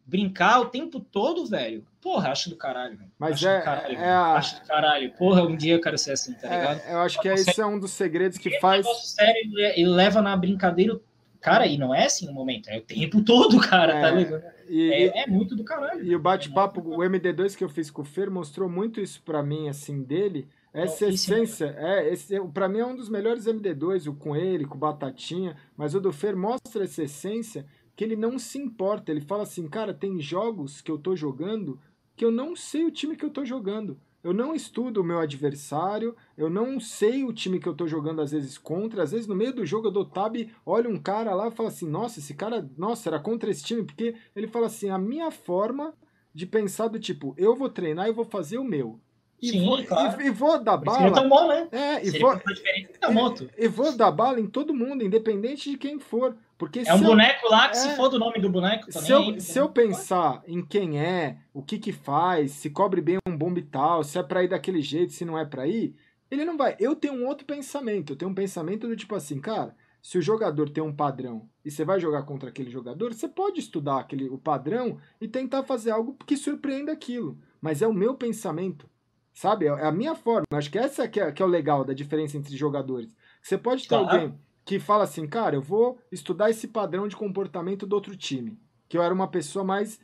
brincar 0.04 0.58
o 0.58 0.66
tempo 0.66 0.98
todo, 0.98 1.46
velho. 1.46 1.86
Porra, 2.00 2.32
acho 2.32 2.50
do 2.50 2.56
caralho, 2.56 2.96
velho. 2.96 3.12
Mas 3.16 3.34
acho 3.34 3.46
é. 3.46 3.58
Do 3.58 3.64
caralho, 3.64 3.96
é 3.96 4.10
a... 4.10 4.32
Acho 4.32 4.60
do 4.60 4.66
caralho. 4.66 5.12
Porra, 5.12 5.42
um 5.44 5.54
dia 5.54 5.74
eu 5.74 5.80
quero 5.80 5.96
ser 5.96 6.10
assim, 6.10 6.34
tá 6.34 6.52
é, 6.52 6.58
ligado? 6.58 6.90
eu 6.90 6.98
acho 6.98 7.20
que 7.20 7.28
é, 7.28 7.34
esse 7.34 7.60
é 7.60 7.64
um 7.64 7.78
dos 7.78 7.92
segredos 7.92 8.38
que 8.38 8.58
faz. 8.58 8.84
Sério, 9.04 9.52
e 9.76 9.86
leva 9.86 10.20
na 10.20 10.36
brincadeira 10.36 11.00
Cara, 11.44 11.66
e 11.66 11.76
não 11.76 11.94
é 11.94 12.06
assim 12.06 12.26
um 12.26 12.32
momento, 12.32 12.70
é 12.70 12.78
o 12.78 12.80
tempo 12.80 13.22
todo, 13.22 13.60
cara, 13.68 14.00
tá 14.00 14.10
ligado? 14.10 14.42
E, 14.68 14.90
é, 14.90 15.22
é, 15.22 15.26
muito 15.26 15.54
do 15.54 15.64
caralho. 15.64 16.04
E 16.04 16.14
o 16.14 16.18
bate-papo, 16.18 16.80
o 16.80 16.98
MD2 16.98 17.56
que 17.56 17.64
eu 17.64 17.68
fiz 17.68 17.90
com 17.90 18.02
o 18.02 18.04
Fer 18.04 18.30
mostrou 18.30 18.68
muito 18.68 19.00
isso 19.00 19.22
para 19.22 19.42
mim, 19.42 19.68
assim, 19.68 20.02
dele. 20.02 20.48
Essa 20.72 21.06
essência, 21.06 21.74
é, 21.78 22.12
esse, 22.12 22.40
para 22.52 22.68
mim 22.68 22.78
é 22.80 22.86
um 22.86 22.96
dos 22.96 23.08
melhores 23.08 23.44
MD2, 23.44 24.08
o 24.08 24.14
com 24.14 24.34
ele, 24.34 24.66
com 24.66 24.74
o 24.74 24.78
Batatinha, 24.78 25.56
mas 25.76 25.94
o 25.94 26.00
do 26.00 26.12
Fer 26.12 26.36
mostra 26.36 26.82
essa 26.82 27.04
essência 27.04 27.64
que 27.94 28.02
ele 28.02 28.16
não 28.16 28.38
se 28.38 28.58
importa. 28.58 29.12
Ele 29.12 29.20
fala 29.20 29.44
assim, 29.44 29.68
cara, 29.68 29.94
tem 29.94 30.20
jogos 30.20 30.80
que 30.80 30.90
eu 30.90 30.98
tô 30.98 31.14
jogando 31.14 31.78
que 32.16 32.24
eu 32.24 32.30
não 32.30 32.54
sei 32.54 32.84
o 32.84 32.90
time 32.90 33.16
que 33.16 33.24
eu 33.24 33.30
tô 33.30 33.44
jogando. 33.44 33.98
Eu 34.24 34.32
não 34.32 34.54
estudo 34.54 35.02
o 35.02 35.04
meu 35.04 35.18
adversário, 35.18 36.16
eu 36.34 36.48
não 36.48 36.80
sei 36.80 37.22
o 37.22 37.32
time 37.32 37.60
que 37.60 37.68
eu 37.68 37.74
tô 37.74 37.86
jogando 37.86 38.22
às 38.22 38.32
vezes 38.32 38.56
contra, 38.56 39.02
às 39.02 39.12
vezes 39.12 39.26
no 39.26 39.36
meio 39.36 39.52
do 39.52 39.66
jogo 39.66 39.88
eu 39.88 39.92
dou 39.92 40.06
tab, 40.06 40.34
olho 40.64 40.88
um 40.88 40.98
cara 40.98 41.34
lá 41.34 41.48
e 41.48 41.50
falo 41.50 41.68
assim, 41.68 41.86
nossa, 41.86 42.20
esse 42.20 42.32
cara, 42.32 42.66
nossa, 42.78 43.10
era 43.10 43.20
contra 43.20 43.50
esse 43.50 43.62
time, 43.62 43.84
porque 43.84 44.14
ele 44.34 44.48
fala 44.48 44.68
assim, 44.68 44.88
a 44.88 44.96
minha 44.96 45.30
forma 45.30 45.92
de 46.32 46.46
pensar 46.46 46.88
do 46.88 46.98
tipo, 46.98 47.34
eu 47.36 47.54
vou 47.54 47.68
treinar 47.68 48.08
e 48.08 48.12
vou 48.12 48.24
fazer 48.24 48.56
o 48.56 48.64
meu. 48.64 48.98
E, 49.42 49.50
Sim, 49.50 49.66
vou, 49.66 49.84
claro. 49.84 50.22
e, 50.22 50.26
e, 50.26 50.30
vou 50.30 50.58
dar 50.58 50.78
bala. 50.78 51.12
Tão 51.12 51.28
bom, 51.28 51.46
né? 51.46 51.68
É, 51.70 52.06
e 52.06 52.18
vou, 52.18 52.34
e, 52.34 53.64
e, 53.64 53.68
vou 53.68 53.94
dar 53.94 54.10
bala 54.10 54.40
em 54.40 54.46
todo 54.46 54.72
mundo, 54.72 55.04
independente 55.04 55.70
de 55.70 55.76
quem 55.76 55.98
for. 55.98 56.34
Porque 56.64 56.80
é 56.80 56.94
um 56.94 56.98
eu, 56.98 57.04
boneco 57.04 57.46
lá 57.50 57.68
que 57.68 57.76
é, 57.76 57.80
se 57.80 57.94
for 57.94 58.08
do 58.08 58.18
nome 58.18 58.40
do 58.40 58.48
boneco 58.48 58.90
também. 58.90 59.06
Se 59.06 59.12
eu, 59.12 59.40
se 59.40 59.58
eu 59.58 59.68
pensar 59.68 60.42
em 60.46 60.64
quem 60.64 60.98
é, 60.98 61.36
o 61.52 61.62
que 61.62 61.78
que 61.78 61.92
faz, 61.92 62.52
se 62.52 62.70
cobre 62.70 63.02
bem 63.02 63.18
um 63.26 63.36
bombe 63.36 63.60
tal, 63.60 64.02
se 64.02 64.18
é 64.18 64.22
pra 64.22 64.42
ir 64.42 64.48
daquele 64.48 64.80
jeito, 64.80 65.12
se 65.12 65.26
não 65.26 65.38
é 65.38 65.44
pra 65.44 65.66
ir, 65.66 65.94
ele 66.30 66.42
não 66.44 66.56
vai. 66.56 66.74
Eu 66.80 66.96
tenho 66.96 67.12
um 67.12 67.26
outro 67.26 67.44
pensamento. 67.46 68.14
Eu 68.14 68.16
tenho 68.16 68.30
um 68.30 68.34
pensamento 68.34 68.88
do 68.88 68.96
tipo 68.96 69.14
assim, 69.14 69.38
cara, 69.40 69.76
se 70.00 70.16
o 70.16 70.22
jogador 70.22 70.70
tem 70.70 70.82
um 70.82 70.94
padrão 70.94 71.46
e 71.62 71.70
você 71.70 71.84
vai 71.84 72.00
jogar 72.00 72.22
contra 72.22 72.48
aquele 72.48 72.70
jogador, 72.70 73.12
você 73.12 73.28
pode 73.28 73.60
estudar 73.60 74.00
aquele, 74.00 74.30
o 74.30 74.38
padrão 74.38 74.98
e 75.20 75.28
tentar 75.28 75.64
fazer 75.64 75.90
algo 75.90 76.16
que 76.26 76.36
surpreenda 76.36 76.92
aquilo. 76.92 77.38
Mas 77.60 77.82
é 77.82 77.86
o 77.86 77.92
meu 77.92 78.14
pensamento. 78.14 78.88
Sabe? 79.34 79.66
É 79.66 79.84
a 79.84 79.92
minha 79.92 80.14
forma. 80.14 80.46
Acho 80.52 80.70
que 80.70 80.78
essa 80.78 81.06
que 81.06 81.20
é, 81.20 81.30
que 81.30 81.42
é 81.42 81.44
o 81.44 81.48
legal 81.48 81.84
da 81.84 81.92
diferença 81.92 82.38
entre 82.38 82.56
jogadores. 82.56 83.14
Você 83.42 83.58
pode 83.58 83.82
ter 83.82 83.88
claro. 83.88 84.06
alguém 84.06 84.38
que 84.64 84.78
fala 84.78 85.04
assim, 85.04 85.26
cara, 85.26 85.56
eu 85.56 85.62
vou 85.62 85.98
estudar 86.10 86.50
esse 86.50 86.66
padrão 86.66 87.06
de 87.06 87.16
comportamento 87.16 87.86
do 87.86 87.94
outro 87.94 88.16
time. 88.16 88.58
Que 88.88 88.96
eu 88.96 89.02
era 89.02 89.12
uma 89.12 89.28
pessoa 89.28 89.64
mais 89.64 90.00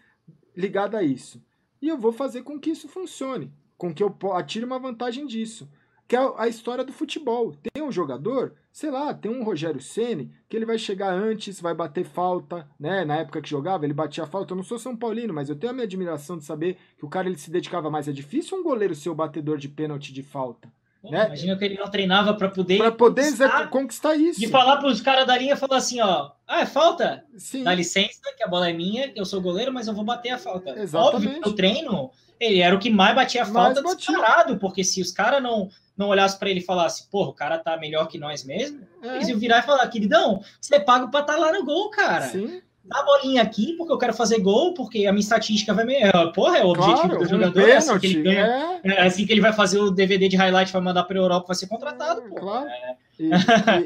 ligada 0.55 0.99
a 0.99 1.03
isso. 1.03 1.43
E 1.81 1.89
eu 1.89 1.97
vou 1.97 2.13
fazer 2.13 2.43
com 2.43 2.59
que 2.59 2.71
isso 2.71 2.89
funcione. 2.89 3.53
Com 3.79 3.95
que 3.95 4.03
eu 4.03 4.15
atire 4.33 4.65
uma 4.65 4.79
vantagem 4.79 5.27
disso. 5.27 5.69
Que 6.07 6.17
é 6.17 6.33
a 6.37 6.49
história 6.49 6.85
do 6.85 6.93
futebol. 6.93 7.55
Tem 7.73 7.83
um 7.83 7.93
jogador, 7.93 8.55
sei 8.73 8.91
lá, 8.91 9.15
tem 9.15 9.31
um 9.31 9.45
Rogério 9.45 9.81
Ceni 9.81 10.31
que 10.49 10.57
ele 10.57 10.67
vai 10.67 10.77
chegar 10.77 11.13
antes, 11.13 11.61
vai 11.61 11.73
bater 11.73 12.05
falta, 12.05 12.69
né? 12.79 13.05
Na 13.05 13.17
época 13.17 13.41
que 13.41 13.49
jogava, 13.49 13.85
ele 13.85 13.95
batia 13.95 14.27
falta. 14.27 14.53
Eu 14.53 14.57
não 14.57 14.65
sou 14.65 14.79
São 14.79 14.97
Paulino, 14.97 15.33
mas 15.33 15.49
eu 15.49 15.57
tenho 15.57 15.71
a 15.71 15.75
minha 15.75 15.85
admiração 15.85 16.37
de 16.37 16.45
saber 16.45 16.77
que 16.99 17.05
o 17.07 17.09
cara 17.09 17.29
ele 17.29 17.39
se 17.39 17.51
dedicava 17.51 17.91
mais. 17.91 18.09
É 18.09 18.13
difícil 18.13 18.59
um 18.59 18.63
goleiro 18.63 18.95
ser 18.95 19.09
o 19.09 19.15
batedor 19.15 19.57
de 19.57 19.69
pênalti 19.69 20.13
de 20.13 20.23
falta. 20.23 20.71
Né? 21.03 21.27
Imagina 21.27 21.57
que 21.57 21.65
ele 21.65 21.79
não 21.79 21.91
treinava 21.91 22.35
para 22.35 22.49
poder. 22.49 22.79
Para 22.79 22.93
poder 22.93 23.23
conquistar, 23.23 23.71
conquistar 23.71 24.15
isso. 24.17 24.39
De 24.39 24.49
falar 24.49 24.77
para 24.77 24.89
os 24.89 25.01
caras 25.01 25.27
da 25.27 25.37
linha 25.37 25.57
falar 25.57 25.79
assim: 25.79 26.01
ó, 26.01 26.33
ah, 26.47 26.61
é 26.61 26.67
falta? 26.67 27.25
Sim. 27.37 27.65
Dá 27.65 27.75
licença, 27.75 28.21
que 28.37 28.45
a 28.45 28.49
bola 28.49 28.69
é 28.69 28.73
minha, 28.73 29.11
eu 29.17 29.25
sou 29.25 29.41
goleiro, 29.41 29.73
mas 29.73 29.87
eu 29.89 29.95
vou 29.95 30.05
bater 30.05 30.31
a 30.31 30.39
falta. 30.39 30.79
Exatamente. 30.79 31.15
Óbvio 31.29 31.43
que 31.43 31.49
o 31.49 31.55
treino, 31.55 32.11
ele 32.39 32.61
era 32.61 32.75
o 32.75 32.79
que 32.79 32.91
mais 32.91 33.15
batia 33.15 33.43
a 33.43 33.47
falta 33.47 33.81
mais 33.81 33.97
disparado, 33.97 34.59
porque 34.59 34.85
se 34.85 35.01
os 35.01 35.11
caras 35.11 35.43
não, 35.43 35.71
não 35.97 36.09
olhassem 36.09 36.39
para 36.39 36.51
ele 36.51 36.61
e 36.61 36.65
falassem, 36.65 37.07
porra, 37.11 37.31
o 37.31 37.35
cara 37.35 37.59
tá 37.59 37.77
melhor 37.79 38.07
que 38.07 38.19
nós 38.19 38.45
mesmo, 38.45 38.87
é. 39.03 39.17
eles 39.17 39.29
iam 39.29 39.39
virar 39.39 39.61
e 39.61 39.63
falar, 39.63 39.87
queridão, 39.89 40.43
você 40.61 40.77
é 40.77 40.81
paga 40.81 41.09
para 41.09 41.21
estar 41.21 41.35
tá 41.35 41.39
lá 41.39 41.53
no 41.53 41.65
gol, 41.65 41.91
cara. 41.91 42.27
Sim 42.27 42.61
dá 42.85 43.01
a 43.01 43.05
bolinha 43.05 43.43
aqui 43.43 43.75
porque 43.75 43.93
eu 43.93 43.99
quero 43.99 44.15
fazer 44.15 44.41
gol, 44.41 44.75
porque 44.75 45.07
a 45.07 45.13
minha 45.13 45.21
estatística 45.21 45.73
vai 45.75 45.85
me. 45.85 45.97
Porra, 46.35 46.59
é 46.59 46.65
o 46.65 46.73
claro, 46.73 46.93
objetivo 46.93 47.19
do 47.19 47.29
jogador. 47.29 47.63
Um 47.63 47.67
é, 47.67 47.77
assim 47.77 47.99
que 47.99 48.07
ele 48.07 48.23
ganha, 48.23 48.81
é. 48.83 48.89
é. 48.89 49.07
assim 49.07 49.27
que 49.27 49.33
ele 49.33 49.41
vai 49.41 49.53
fazer 49.53 49.79
o 49.79 49.91
DVD 49.91 50.29
de 50.29 50.37
highlight, 50.37 50.73
vai 50.73 50.83
mandar 50.83 51.05
para 51.05 51.19
a 51.19 51.23
Europa, 51.23 51.49
vai 51.49 51.57
ser 51.57 51.67
contratado. 51.67 52.23
É, 52.23 52.39
claro. 52.39 52.69
É. 52.69 52.97
E, 53.21 53.27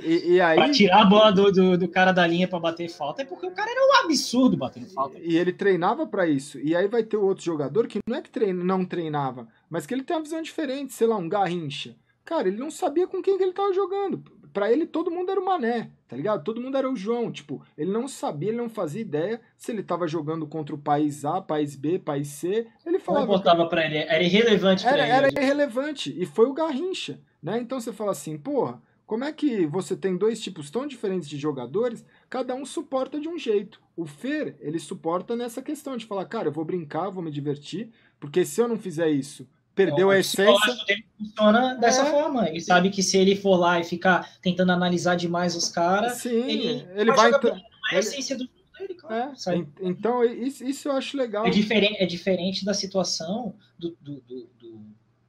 e, 0.06 0.32
e 0.34 0.40
aí... 0.40 0.54
pra 0.54 0.70
tirar 0.70 1.02
a 1.02 1.04
bola 1.04 1.32
do, 1.32 1.50
do, 1.50 1.76
do, 1.76 1.88
cara 1.88 2.12
da 2.12 2.24
linha 2.24 2.46
para 2.46 2.60
bater 2.60 2.88
falta, 2.88 3.22
é 3.22 3.24
porque 3.24 3.44
o 3.44 3.50
cara 3.50 3.68
era 3.68 3.80
um 3.80 4.04
absurdo 4.04 4.56
batendo 4.56 4.86
falta. 4.86 5.18
E 5.18 5.36
ele 5.36 5.52
treinava 5.52 6.06
para 6.06 6.24
isso. 6.24 6.56
E 6.60 6.76
aí 6.76 6.86
vai 6.86 7.02
ter 7.02 7.16
outro 7.16 7.44
jogador 7.44 7.88
que 7.88 7.98
não 8.06 8.16
é 8.16 8.22
que 8.22 8.30
treina, 8.30 8.62
não 8.62 8.84
treinava, 8.84 9.48
mas 9.68 9.86
que 9.86 9.92
ele 9.92 10.04
tem 10.04 10.14
uma 10.14 10.22
visão 10.22 10.40
diferente, 10.40 10.92
sei 10.92 11.08
lá, 11.08 11.16
um 11.16 11.28
Garrincha. 11.28 11.96
Cara, 12.24 12.46
ele 12.46 12.58
não 12.58 12.70
sabia 12.70 13.08
com 13.08 13.20
quem 13.20 13.36
que 13.36 13.42
ele 13.42 13.52
tava 13.52 13.72
jogando 13.72 14.22
para 14.54 14.72
ele 14.72 14.86
todo 14.86 15.10
mundo 15.10 15.32
era 15.32 15.40
o 15.40 15.44
Mané, 15.44 15.90
tá 16.08 16.16
ligado? 16.16 16.44
Todo 16.44 16.60
mundo 16.60 16.78
era 16.78 16.88
o 16.88 16.96
João, 16.96 17.30
tipo, 17.32 17.60
ele 17.76 17.90
não 17.90 18.06
sabia, 18.06 18.50
ele 18.50 18.56
não 18.56 18.70
fazia 18.70 19.02
ideia 19.02 19.40
se 19.58 19.72
ele 19.72 19.82
tava 19.82 20.06
jogando 20.06 20.46
contra 20.46 20.74
o 20.74 20.78
país 20.78 21.24
A, 21.24 21.42
país 21.42 21.74
B, 21.74 21.98
país 21.98 22.28
C, 22.28 22.68
ele 22.86 23.00
falava... 23.00 23.26
Não 23.26 23.32
importava 23.34 23.66
para 23.66 23.84
ele, 23.84 23.98
era 23.98 24.22
irrelevante 24.22 24.86
era, 24.86 25.02
ele. 25.02 25.10
Era 25.10 25.28
irrelevante, 25.28 26.14
e 26.16 26.24
foi 26.24 26.46
o 26.46 26.54
Garrincha, 26.54 27.20
né? 27.42 27.58
Então 27.58 27.80
você 27.80 27.92
fala 27.92 28.12
assim, 28.12 28.38
porra, 28.38 28.80
como 29.04 29.24
é 29.24 29.32
que 29.32 29.66
você 29.66 29.96
tem 29.96 30.16
dois 30.16 30.40
tipos 30.40 30.70
tão 30.70 30.86
diferentes 30.86 31.28
de 31.28 31.36
jogadores, 31.36 32.06
cada 32.30 32.54
um 32.54 32.64
suporta 32.64 33.20
de 33.20 33.28
um 33.28 33.36
jeito. 33.36 33.82
O 33.96 34.06
Fer, 34.06 34.56
ele 34.60 34.78
suporta 34.78 35.34
nessa 35.34 35.60
questão 35.60 35.96
de 35.96 36.06
falar, 36.06 36.24
cara, 36.26 36.48
eu 36.48 36.52
vou 36.52 36.64
brincar, 36.64 37.10
vou 37.10 37.22
me 37.22 37.30
divertir, 37.30 37.90
porque 38.20 38.44
se 38.44 38.60
eu 38.60 38.68
não 38.68 38.78
fizer 38.78 39.10
isso, 39.10 39.46
perdeu 39.74 40.10
a 40.10 40.18
essência. 40.18 40.74
Dele 40.86 41.04
funciona 41.18 41.74
dessa 41.74 42.02
é. 42.02 42.10
forma. 42.10 42.48
Ele 42.48 42.60
sabe 42.60 42.90
que 42.90 43.02
se 43.02 43.18
ele 43.18 43.36
for 43.36 43.56
lá 43.56 43.80
e 43.80 43.84
ficar 43.84 44.38
tentando 44.40 44.72
analisar 44.72 45.16
demais 45.16 45.56
os 45.56 45.68
caras, 45.68 46.24
ele, 46.24 46.86
ele 46.94 47.12
vai. 47.12 47.32
Jogar 47.32 47.56
ele... 47.56 47.62
a 47.92 47.98
essência 47.98 48.36
do 48.36 48.48
dele, 48.78 48.94
claro, 48.94 49.32
é. 49.32 49.66
Então, 49.80 50.24
isso, 50.24 50.64
isso 50.64 50.88
eu 50.88 50.92
acho 50.92 51.16
legal. 51.16 51.46
É 51.46 51.50
diferente, 51.50 51.96
é 51.98 52.06
diferente 52.06 52.64
da 52.64 52.74
situação 52.74 53.54
do, 53.78 53.96
do, 54.00 54.20
do, 54.20 54.48
do 54.58 54.84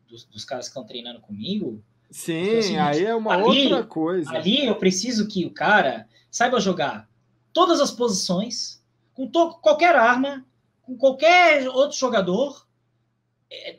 dos, 0.08 0.26
dos, 0.26 0.46
caras 0.46 0.66
que 0.66 0.72
estão 0.72 0.86
treinando 0.86 1.20
comigo. 1.20 1.82
Sim, 2.10 2.62
seguinte, 2.62 2.78
aí 2.78 3.06
é 3.06 3.16
uma 3.16 3.34
ali, 3.34 3.74
outra 3.74 3.84
coisa. 3.84 4.32
Ali 4.32 4.66
eu 4.66 4.76
preciso 4.76 5.28
que 5.28 5.46
o 5.46 5.52
cara 5.52 6.08
saiba 6.30 6.60
jogar 6.60 7.10
todas 7.52 7.82
as 7.82 7.92
posições, 7.92 8.82
com 9.14 9.30
qualquer 9.30 9.96
arma, 9.96 10.46
com 10.84 10.96
qualquer 10.96 11.68
outro 11.68 11.98
jogador 11.98 12.65
é, 12.65 12.65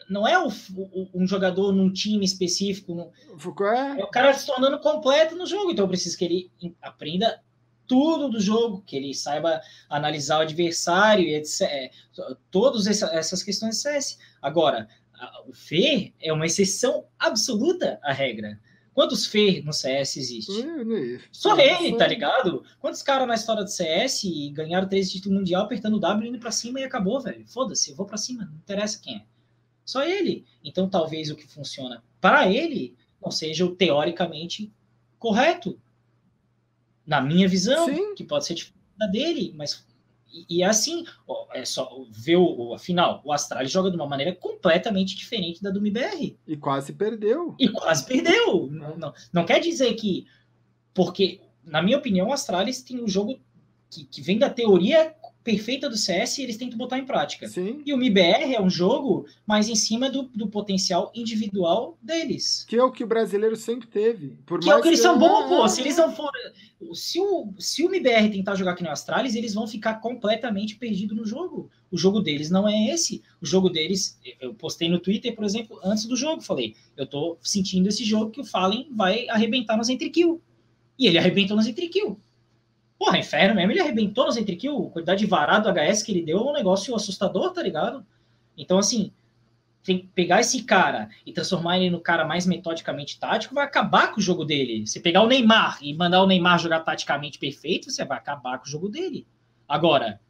não 0.09 0.27
é 0.27 0.39
o, 0.39 0.49
o, 0.49 1.11
um 1.15 1.27
jogador 1.27 1.73
num 1.73 1.93
time 1.93 2.25
específico. 2.25 2.95
No, 2.95 3.13
é. 3.67 4.01
é 4.01 4.05
o 4.05 4.11
cara 4.11 4.33
se 4.35 4.47
tornando 4.47 4.79
completo 4.79 5.37
no 5.37 5.47
jogo. 5.47 5.71
Então 5.71 5.85
eu 5.85 5.89
preciso 5.89 6.17
que 6.17 6.25
ele 6.25 6.51
aprenda 6.81 7.43
tudo 7.87 8.29
do 8.29 8.41
jogo, 8.41 8.83
que 8.85 8.97
ele 8.97 9.15
saiba 9.15 9.61
analisar 9.89 10.39
o 10.39 10.43
adversário, 10.43 11.29
etc. 11.29 11.63
É, 11.63 11.91
todas 12.51 12.87
essa, 12.87 13.07
essas 13.15 13.43
questões 13.43 13.77
de 13.77 13.83
CS. 13.83 14.19
Agora, 14.43 14.89
o 15.47 15.53
Fer 15.53 16.13
é 16.21 16.33
uma 16.33 16.47
exceção 16.47 17.07
absoluta 17.19 17.99
à 18.03 18.13
regra. 18.13 18.61
Quantos 18.93 19.27
Fer 19.27 19.63
no 19.63 19.75
CS 19.75 20.17
existe? 20.17 20.63
Só 21.31 21.59
ele, 21.59 21.97
tá 21.99 22.07
ligado? 22.07 22.65
Quantos 22.81 23.03
caras 23.03 23.29
na 23.29 23.35
história 23.35 23.63
do 23.63 23.71
CS 23.71 24.23
ganharam 24.53 24.89
três 24.89 25.11
títulos 25.11 25.37
mundial 25.39 25.65
apertando 25.65 25.97
o 25.97 26.01
W 26.01 26.31
indo 26.31 26.39
pra 26.39 26.51
cima 26.51 26.81
e 26.81 26.85
acabou, 26.85 27.21
velho? 27.21 27.47
Foda-se, 27.47 27.91
eu 27.91 27.97
vou 27.97 28.07
pra 28.07 28.17
cima, 28.17 28.47
não 28.47 28.57
interessa 28.57 28.99
quem 28.99 29.17
é. 29.17 29.36
Só 29.87 30.03
ele. 30.03 30.45
Então, 30.65 30.91
talvez 30.91 31.31
o 31.31 31.37
que 31.37 31.47
funciona 31.47 32.03
para 32.21 32.51
ele 32.51 32.97
não 33.23 33.31
seja 33.31 33.65
o 33.65 33.75
teoricamente 33.75 34.73
correto. 35.17 35.79
Na 37.07 37.21
minha 37.21 37.49
visão, 37.49 37.87
Sim. 37.87 38.15
que 38.17 38.25
pode 38.25 38.45
ser 38.45 38.55
diferente 38.55 38.83
da 38.99 39.07
dele, 39.07 39.55
mas. 39.57 39.87
E, 40.33 40.57
e 40.57 40.63
é 40.65 40.67
assim, 40.67 41.05
ó, 41.27 41.47
é 41.53 41.65
só 41.65 42.05
ver 42.11 42.35
o, 42.35 42.75
afinal, 42.75 43.23
o 43.25 43.33
Astralis 43.33 43.71
joga 43.71 43.91
de 43.91 43.97
uma 43.97 44.09
maneira 44.09 44.35
completamente 44.35 45.15
diferente 45.15 45.63
da 45.63 45.71
do 45.71 45.79
MBR. 45.79 46.37
E 46.45 46.57
quase 46.57 46.93
perdeu. 46.93 47.55
E 47.61 47.69
quase 47.69 48.05
perdeu. 48.05 48.67
Não, 48.67 48.99
não, 48.99 49.15
não 49.33 49.47
quer 49.47 49.61
dizer 49.61 49.95
que. 49.95 50.27
Porque, 50.93 51.41
na 51.63 51.81
minha 51.81 51.99
opinião, 51.99 52.29
o 52.29 52.33
Astralis 52.33 52.83
tem 52.83 53.01
um 53.01 53.07
jogo 53.07 53.39
que, 53.89 54.05
que 54.05 54.21
vem 54.21 54.37
da 54.37 54.51
teoria 54.51 55.15
perfeita 55.47 55.89
do 55.89 55.97
CS 55.97 56.39
e 56.39 56.43
eles 56.43 56.57
tentam 56.57 56.77
botar 56.77 56.99
em 56.99 57.07
prática. 57.07 57.47
Sim. 57.47 57.81
E 57.87 57.95
o 57.95 57.97
MIBR 57.97 58.53
é 58.53 58.61
um 58.61 58.69
jogo 58.69 59.27
mais 59.47 59.69
em 59.69 59.77
cima 59.77 60.11
do, 60.11 60.25
do 60.25 60.49
potencial 60.49 61.13
individual 61.15 61.97
deles. 62.03 62.67
Que 62.69 62.75
é 62.75 62.83
o 62.83 62.91
que 62.91 63.05
o 63.05 63.07
brasileiro 63.07 63.55
sempre 63.55 63.87
teve. 63.87 64.37
Por 64.45 64.59
que 64.59 64.69
é 64.69 64.75
o 64.75 64.83
que 64.83 64.89
eles 64.89 64.99
são 64.99 65.17
bons, 65.17 65.49
pô. 65.49 65.69
Se 65.69 65.83
eles 65.83 65.97
não 65.97 66.13
forem. 66.13 66.53
Se 66.93 67.21
o, 67.21 67.55
se 67.61 67.85
o 67.85 67.89
MIBR 67.89 68.29
tentar 68.33 68.57
jogar 68.57 68.73
aqui 68.73 68.83
no 68.83 68.91
Astralis, 68.91 69.37
eles 69.37 69.55
vão 69.55 69.69
ficar 69.69 70.01
completamente 70.01 70.75
perdidos 70.75 71.17
no 71.17 71.25
jogo. 71.25 71.71
O 71.93 71.97
jogo 71.97 72.21
deles 72.21 72.51
não 72.51 72.69
é 72.69 72.89
esse. 72.89 73.23
O 73.41 73.47
jogo 73.47 73.71
deles, 73.71 74.19
eu 74.41 74.53
postei 74.53 74.89
no 74.89 74.99
Twitter, 74.99 75.33
por 75.33 75.45
exemplo, 75.45 75.79
antes 75.85 76.07
do 76.07 76.17
jogo, 76.17 76.43
falei, 76.43 76.75
eu 76.97 77.07
tô 77.07 77.39
sentindo 77.41 77.89
esse 77.89 78.05
jogo 78.05 78.33
que 78.33 78.41
o 78.41 78.45
Fallen 78.45 78.89
vai 78.91 79.29
arrebentar 79.29 79.77
nos 79.77 79.89
entre 79.89 80.11
kill. 80.11 80.43
E 80.99 81.07
ele 81.07 81.19
arrebentou 81.19 81.57
nos 81.57 81.69
entre 81.69 81.89
kill. 81.89 82.19
Porra, 82.99 83.19
inferno 83.19 83.55
mesmo, 83.55 83.73
ele 83.73 83.81
arrebentou 83.81 84.25
nos 84.25 84.37
entre 84.37 84.57
kill, 84.57 84.89
a 84.89 84.91
quantidade 84.91 85.21
de 85.21 85.27
varado 85.27 85.69
HS 85.69 86.03
que 86.03 86.13
ele 86.13 86.23
deu 86.23 86.39
é 86.39 86.51
um 86.51 86.53
negócio 86.53 86.95
assustador, 86.95 87.53
tá 87.53 87.63
ligado? 87.63 88.05
Então, 88.57 88.79
assim, 88.79 89.13
tem 89.87 89.99
que 89.99 90.07
pegar 90.09 90.41
esse 90.41 90.65
cara 90.65 91.09
e 91.25 91.33
transformar 91.33 91.79
ele 91.79 91.91
no 91.91 92.01
cara 92.01 92.25
mais 92.25 92.47
metodicamente 92.47 93.21
tático, 93.21 93.55
vai 93.55 93.65
acabar 93.65 94.13
com 94.13 94.19
o 94.19 94.23
jogo 94.23 94.45
dele. 94.45 94.87
Se 94.87 94.99
pegar 95.01 95.23
o 95.23 95.29
Neymar 95.29 95.79
e 95.81 95.95
mandar 95.95 96.23
o 96.23 96.27
Neymar 96.27 96.59
jogar 96.59 96.81
taticamente 96.81 97.39
perfeito, 97.39 97.91
você 97.91 98.05
vai 98.05 98.19
acabar 98.19 98.59
com 98.59 98.65
o 98.65 98.69
jogo 98.69 98.89
dele. 98.89 99.27
Agora, 99.69 100.21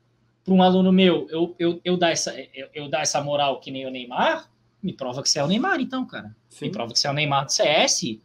para 0.44 0.52
um 0.52 0.62
aluno 0.62 0.92
meu, 0.92 1.26
eu, 1.30 1.56
eu, 1.58 1.80
eu, 1.84 1.96
dar 1.96 2.10
essa, 2.10 2.34
eu, 2.54 2.68
eu 2.74 2.88
dar 2.88 3.00
essa 3.00 3.22
moral 3.22 3.58
que 3.58 3.70
nem 3.70 3.86
o 3.86 3.90
Neymar, 3.90 4.50
me 4.82 4.92
prova 4.92 5.22
que 5.22 5.28
você 5.28 5.38
é 5.38 5.44
o 5.44 5.48
Neymar, 5.48 5.80
então, 5.80 6.06
cara. 6.06 6.36
Sim. 6.50 6.66
Me 6.66 6.70
prova 6.70 6.92
que 6.92 6.98
você 6.98 7.06
é 7.06 7.10
o 7.10 7.14
Neymar 7.14 7.46
do 7.46 7.52
CS, 7.52 8.18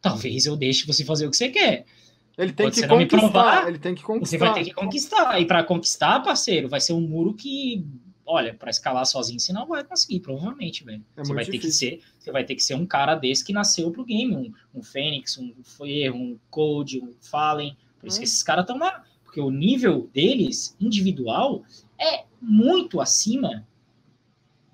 talvez 0.00 0.46
eu 0.46 0.56
deixe 0.56 0.86
você 0.86 1.04
fazer 1.04 1.26
o 1.26 1.30
que 1.30 1.36
você 1.36 1.48
quer. 1.48 1.86
Ele 2.36 2.52
tem 2.52 2.66
Pode 2.66 2.80
que 2.80 2.88
conquistar, 2.88 3.18
provar, 3.18 3.68
ele 3.68 3.78
tem 3.78 3.94
que 3.94 4.02
conquistar. 4.02 4.30
Você 4.30 4.38
vai 4.38 4.54
ter 4.54 4.64
que 4.64 4.74
conquistar. 4.74 5.40
E 5.40 5.44
para 5.44 5.64
conquistar, 5.64 6.20
parceiro, 6.20 6.68
vai 6.68 6.80
ser 6.80 6.94
um 6.94 7.00
muro 7.00 7.34
que, 7.34 7.84
olha, 8.24 8.54
para 8.54 8.70
escalar 8.70 9.04
sozinho 9.04 9.38
você 9.38 9.52
não 9.52 9.66
vai 9.66 9.84
conseguir, 9.84 10.20
provavelmente, 10.20 10.82
velho. 10.82 11.04
É 11.16 11.24
você 11.24 11.34
vai 11.34 11.44
difícil. 11.44 11.90
ter 11.90 11.96
que 11.96 12.00
ser, 12.00 12.08
você 12.18 12.32
vai 12.32 12.44
ter 12.44 12.54
que 12.54 12.64
ser 12.64 12.74
um 12.74 12.86
cara 12.86 13.14
desse 13.14 13.44
que 13.44 13.52
nasceu 13.52 13.90
pro 13.90 14.04
game, 14.04 14.34
um, 14.34 14.52
um 14.74 14.82
Fênix, 14.82 15.36
um 15.36 15.52
Fer, 15.62 16.14
um 16.14 16.38
Code, 16.50 17.00
um 17.00 17.12
Fallen. 17.20 17.76
Por 18.00 18.06
isso 18.06 18.16
que 18.16 18.22
hum. 18.22 18.24
esses 18.24 18.42
caras 18.42 18.62
estão 18.62 18.78
lá, 18.78 19.04
porque 19.24 19.40
o 19.40 19.50
nível 19.50 20.08
deles 20.12 20.74
individual 20.80 21.64
é 21.98 22.24
muito 22.40 23.00
acima 23.00 23.66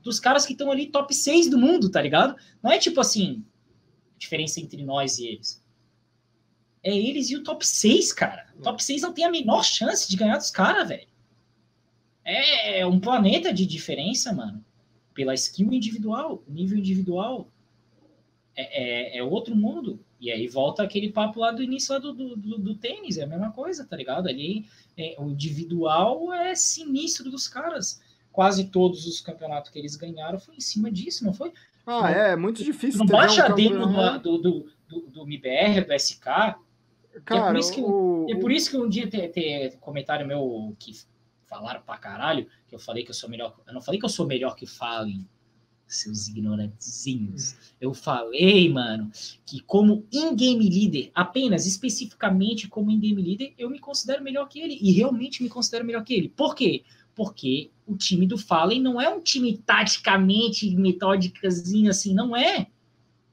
dos 0.02 0.20
caras 0.20 0.46
que 0.46 0.52
estão 0.52 0.70
ali 0.70 0.86
top 0.86 1.12
6 1.12 1.50
do 1.50 1.58
mundo, 1.58 1.90
tá 1.90 2.00
ligado? 2.00 2.36
Não 2.62 2.70
é 2.70 2.78
tipo 2.78 3.00
assim, 3.00 3.44
diferença 4.16 4.60
entre 4.60 4.82
nós 4.84 5.18
e 5.18 5.26
eles 5.26 5.62
é 6.82 6.97
eles 6.97 7.31
e 7.31 7.36
o 7.36 7.42
top 7.42 7.66
6, 7.66 8.12
cara. 8.12 8.47
O 8.58 8.62
top 8.62 8.82
6 8.82 9.02
não 9.02 9.12
tem 9.12 9.24
a 9.24 9.31
menor 9.31 9.65
chance 9.65 10.08
de 10.08 10.16
ganhar 10.16 10.36
dos 10.36 10.50
caras, 10.50 10.89
velho. 10.89 11.08
É 12.24 12.84
um 12.86 13.00
planeta 13.00 13.52
de 13.52 13.65
diferença, 13.65 14.32
mano. 14.32 14.65
Pela 15.15 15.34
skill 15.34 15.73
individual, 15.73 16.42
nível 16.47 16.78
individual. 16.78 17.48
É, 18.55 19.15
é, 19.15 19.18
é, 19.18 19.23
outro 19.23 19.55
mundo. 19.57 20.00
E 20.20 20.32
aí 20.32 20.48
volta 20.48 20.82
aquele 20.82 21.10
papo 21.10 21.39
lá 21.39 21.52
do 21.52 21.62
início 21.62 21.94
lá 21.94 22.00
do, 22.00 22.12
do, 22.12 22.36
do, 22.36 22.58
do 22.58 22.74
tênis, 22.74 23.16
é 23.16 23.23
a 23.23 23.26
mesma 23.26 23.52
coisa, 23.52 23.86
tá 23.86 23.97
ligado? 23.97 24.28
Ali 24.28 24.66
é, 24.97 25.15
o 25.16 25.28
individual 25.28 26.32
é 26.32 26.55
sinistro 26.57 27.31
dos 27.31 27.47
caras. 27.47 28.02
Quase 28.32 28.66
todos 28.66 29.07
os 29.07 29.20
campeonatos 29.20 29.70
que 29.70 29.78
eles 29.78 29.94
ganharam 29.94 30.39
foi 30.39 30.57
em 30.57 30.60
cima 30.60 30.90
disso, 30.90 31.24
não 31.24 31.32
foi? 31.32 31.52
Ah, 31.86 32.10
é, 32.10 32.32
é 32.32 32.36
muito 32.36 32.62
difícil. 32.62 32.98
Não 32.98 33.07
baixa 33.07 33.50
um 33.50 33.55
demo 33.55 33.86
do, 34.18 34.39
do, 34.39 34.66
do, 34.89 35.00
do 35.10 35.23
MBR, 35.23 35.84
do 35.86 35.94
SK, 35.94 36.57
Cara, 37.24 37.40
é, 37.40 37.47
por 37.48 37.58
isso 37.58 37.72
que, 37.72 37.80
o... 37.80 38.26
é 38.28 38.36
por 38.36 38.52
isso 38.52 38.70
que 38.70 38.76
um 38.76 38.88
dia 38.88 39.08
tem, 39.08 39.30
tem 39.30 39.70
comentário 39.78 40.26
meu 40.26 40.74
que 40.78 40.92
falaram 41.47 41.80
pra 41.82 41.97
caralho, 41.97 42.47
que 42.66 42.74
eu 42.74 42.78
falei 42.78 43.05
que 43.05 43.10
eu 43.10 43.14
sou 43.14 43.28
melhor. 43.28 43.56
Eu 43.66 43.74
não 43.74 43.80
falei 43.80 43.98
que 43.98 44.05
eu 44.05 44.10
sou 44.10 44.26
melhor 44.26 44.55
que 44.55 44.66
falem, 44.66 45.26
seus 45.86 46.28
ignorantezinhos. 46.28 47.56
Eu 47.80 47.94
falei, 47.94 48.70
mano, 48.70 49.10
que 49.47 49.60
como 49.60 50.06
in-game 50.12 50.68
leader, 50.68 51.10
apenas 51.14 51.66
especificamente 51.66 52.68
como 52.68 52.90
in-game 52.90 53.20
leader, 53.20 53.55
eu 53.56 53.70
me 53.70 53.78
considero 53.78 54.22
melhor 54.22 54.48
que 54.48 54.60
ele. 54.60 54.78
E 54.80 54.92
realmente 54.92 55.42
me 55.42 55.48
considero 55.48 55.84
melhor 55.84 56.05
que 56.05 56.14
ele. 56.14 56.28
Por 56.28 56.55
quê? 56.55 56.84
Porque 57.14 57.70
o 57.86 57.97
time 57.97 58.26
do 58.26 58.38
Fallen 58.38 58.80
não 58.80 59.00
é 59.00 59.08
um 59.08 59.20
time 59.20 59.56
taticamente 59.56 60.70
metódicazinho 60.76 61.90
assim, 61.90 62.14
não 62.14 62.36
é. 62.36 62.68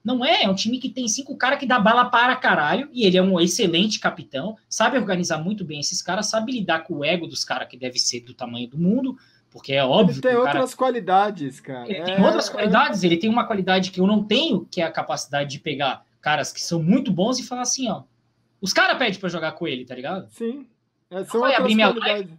Não 0.05 0.23
é, 0.23 0.43
é 0.43 0.49
um 0.49 0.53
time 0.53 0.77
que 0.77 0.87
tem 0.87 1.07
cinco 1.07 1.35
caras 1.35 1.57
que 1.57 1.65
dá 1.65 1.79
bala 1.79 2.05
para 2.05 2.35
caralho, 2.35 2.87
e 2.93 3.07
ele 3.07 3.17
é 3.17 3.23
um 3.23 3.39
excelente 3.39 3.99
capitão, 3.99 4.55
sabe 4.69 4.99
organizar 4.99 5.39
muito 5.39 5.65
bem 5.65 5.79
esses 5.79 5.99
caras, 5.99 6.27
sabe 6.27 6.51
lidar 6.51 6.83
com 6.83 6.97
o 6.97 7.03
ego 7.03 7.25
dos 7.25 7.43
caras 7.43 7.67
que 7.67 7.75
deve 7.75 7.97
ser 7.97 8.19
do 8.19 8.31
tamanho 8.31 8.67
do 8.67 8.77
mundo, 8.77 9.17
porque 9.49 9.73
é 9.73 9.83
óbvio. 9.83 10.13
Ele 10.13 10.21
tem 10.21 10.35
outras 10.35 10.75
cara... 10.75 10.77
qualidades, 10.77 11.59
cara. 11.59 11.89
Ele 11.89 11.97
é... 11.97 12.03
tem 12.03 12.23
outras 12.23 12.49
qualidades, 12.49 13.03
ele 13.03 13.17
tem 13.17 13.29
uma 13.29 13.47
qualidade 13.47 13.89
que 13.89 13.99
eu 13.99 14.05
não 14.05 14.23
tenho, 14.23 14.67
que 14.69 14.79
é 14.79 14.83
a 14.83 14.91
capacidade 14.91 15.49
de 15.49 15.59
pegar 15.59 16.05
caras 16.21 16.53
que 16.53 16.61
são 16.61 16.83
muito 16.83 17.11
bons 17.11 17.39
e 17.39 17.43
falar 17.43 17.63
assim, 17.63 17.89
ó. 17.89 18.03
Os 18.61 18.71
caras 18.71 18.97
pedem 18.99 19.19
para 19.19 19.29
jogar 19.29 19.53
com 19.53 19.67
ele, 19.67 19.85
tá 19.85 19.95
ligado? 19.95 20.29
Sim. 20.29 20.67
É, 21.09 21.23
são 21.23 21.41
vai 21.41 21.55
abrir 21.55 21.73
minha 21.73 21.89
live, 21.89 22.31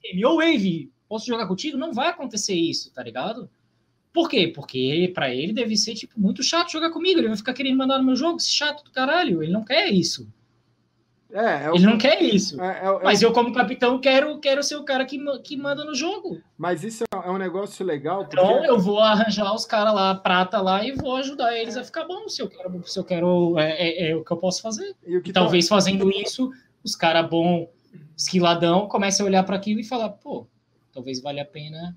ser 0.00 0.14
meu 0.14 0.36
wave, 0.36 0.92
posso 1.08 1.26
jogar 1.26 1.46
contigo? 1.48 1.76
Não 1.76 1.92
vai 1.92 2.08
acontecer 2.08 2.54
isso, 2.54 2.92
tá 2.92 3.02
ligado? 3.02 3.50
Por 4.12 4.28
quê? 4.28 4.52
Porque 4.54 5.10
para 5.14 5.34
ele 5.34 5.52
deve 5.52 5.76
ser 5.76 5.94
tipo 5.94 6.20
muito 6.20 6.42
chato 6.42 6.70
jogar 6.70 6.90
comigo. 6.90 7.18
Ele 7.18 7.28
vai 7.28 7.36
ficar 7.36 7.54
querendo 7.54 7.78
mandar 7.78 7.98
no 7.98 8.04
meu 8.04 8.16
jogo, 8.16 8.36
esse 8.36 8.50
chato 8.50 8.84
do 8.84 8.90
caralho. 8.90 9.42
Ele 9.42 9.52
não 9.52 9.64
quer 9.64 9.88
isso. 9.88 10.28
É, 11.32 11.64
é 11.64 11.70
ele 11.74 11.86
não 11.86 11.96
quer 11.96 12.20
isso. 12.20 12.60
É, 12.60 12.80
é, 12.80 12.86
é 12.86 13.00
mas 13.02 13.22
eu, 13.22 13.32
como 13.32 13.54
capitão, 13.54 13.98
quero, 13.98 14.38
quero 14.38 14.62
ser 14.62 14.76
o 14.76 14.84
cara 14.84 15.06
que, 15.06 15.18
que 15.42 15.56
manda 15.56 15.82
no 15.82 15.94
jogo. 15.94 16.38
Mas 16.58 16.84
isso 16.84 17.04
é 17.10 17.30
um 17.30 17.38
negócio 17.38 17.84
legal. 17.86 18.26
Porque... 18.26 18.38
Então 18.38 18.62
eu 18.66 18.78
vou 18.78 19.00
arranjar 19.00 19.54
os 19.54 19.64
caras 19.64 19.94
lá, 19.94 20.14
prata 20.14 20.60
lá, 20.60 20.84
e 20.84 20.92
vou 20.92 21.16
ajudar 21.16 21.56
eles 21.56 21.76
a 21.76 21.82
ficar 21.82 22.04
bom. 22.04 22.28
Se 22.28 22.42
eu 22.42 22.50
quero, 22.50 22.82
se 22.86 22.98
eu 22.98 23.04
quero 23.04 23.58
é, 23.58 24.10
é 24.10 24.14
o 24.14 24.22
que 24.22 24.30
eu 24.30 24.36
posso 24.36 24.60
fazer. 24.60 24.94
E, 25.06 25.16
e 25.16 25.22
tá 25.22 25.40
talvez 25.40 25.66
tá... 25.66 25.74
fazendo 25.74 26.10
isso, 26.10 26.50
os 26.84 26.94
caras 26.94 27.26
bom, 27.30 27.70
esquiladão, 28.14 28.86
comecem 28.86 29.24
a 29.24 29.26
olhar 29.26 29.42
para 29.42 29.56
aquilo 29.56 29.80
e 29.80 29.84
falar, 29.84 30.10
pô, 30.10 30.46
talvez 30.92 31.22
valha 31.22 31.44
a 31.44 31.46
pena 31.46 31.96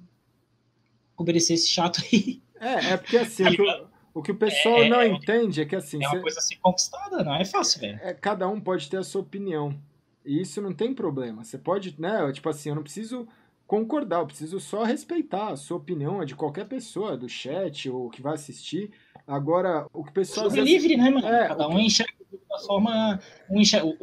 obedecer 1.18 1.53
esse 1.53 1.68
chato 1.68 2.02
aí. 2.02 2.42
É, 2.60 2.92
é 2.92 2.98
porque 2.98 3.18
assim, 3.18 3.44
o, 3.44 4.19
o 4.19 4.22
que 4.22 4.32
o 4.32 4.35
pessoal 4.35 4.84
é, 4.84 4.90
não 4.90 5.02
é, 5.02 5.08
entende 5.08 5.61
é 5.61 5.66
que 5.66 5.76
assim. 5.76 6.03
É 6.03 6.08
uma 6.08 6.22
coisa 6.22 6.40
assim 6.40 6.56
conquistada, 6.61 7.24
não 7.24 7.35
é 7.35 7.45
fácil, 7.45 7.82
velho. 7.82 8.00
É, 8.02 8.14
cada 8.14 8.48
um 8.48 8.60
pode 8.60 8.90
ter 8.90 8.98
a 8.98 9.03
sua 9.03 9.22
opinião. 9.22 9.77
E 10.26 10.42
isso 10.42 10.61
não 10.61 10.74
tem 10.74 10.94
problema. 10.94 11.44
Você 11.44 11.58
pode, 11.58 11.95
né? 12.00 12.32
Tipo 12.32 12.50
assim, 12.50 12.69
eu 12.69 12.76
não 12.76 12.84
preciso 12.84 13.27
concordar, 13.68 14.19
eu 14.19 14.27
preciso 14.27 14.60
só 14.60 14.84
respeitar 14.84 15.50
a 15.50 15.56
sua 15.56 15.77
opinião, 15.77 16.22
é 16.22 16.26
de 16.26 16.35
qualquer 16.35 16.66
pessoa, 16.66 17.18
do 17.18 17.27
chat 17.27 17.90
ou 17.90 18.10
que 18.10 18.22
vai 18.22 18.34
assistir. 18.34 18.92
Agora, 19.27 19.88
o 19.94 20.03
que 20.03 20.11
o 20.11 20.14
pessoal. 20.14 20.52
É 20.52 20.61
livre, 20.61 20.95
né, 20.98 21.10
mano? 21.10 21.27
É, 21.27 21.48
Cada 21.48 21.68
um 21.68 21.80
enxerga 21.80 22.14
de 22.32 22.40
uma 22.50 22.60
forma. 22.60 23.19
Um 23.50 23.60
enxerga, 23.60 23.88
o, 23.88 23.95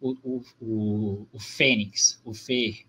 o, 0.00 0.16
o, 0.22 0.42
o, 0.60 1.26
o 1.32 1.40
Fênix, 1.40 2.20
o 2.24 2.34
Fer, 2.34 2.84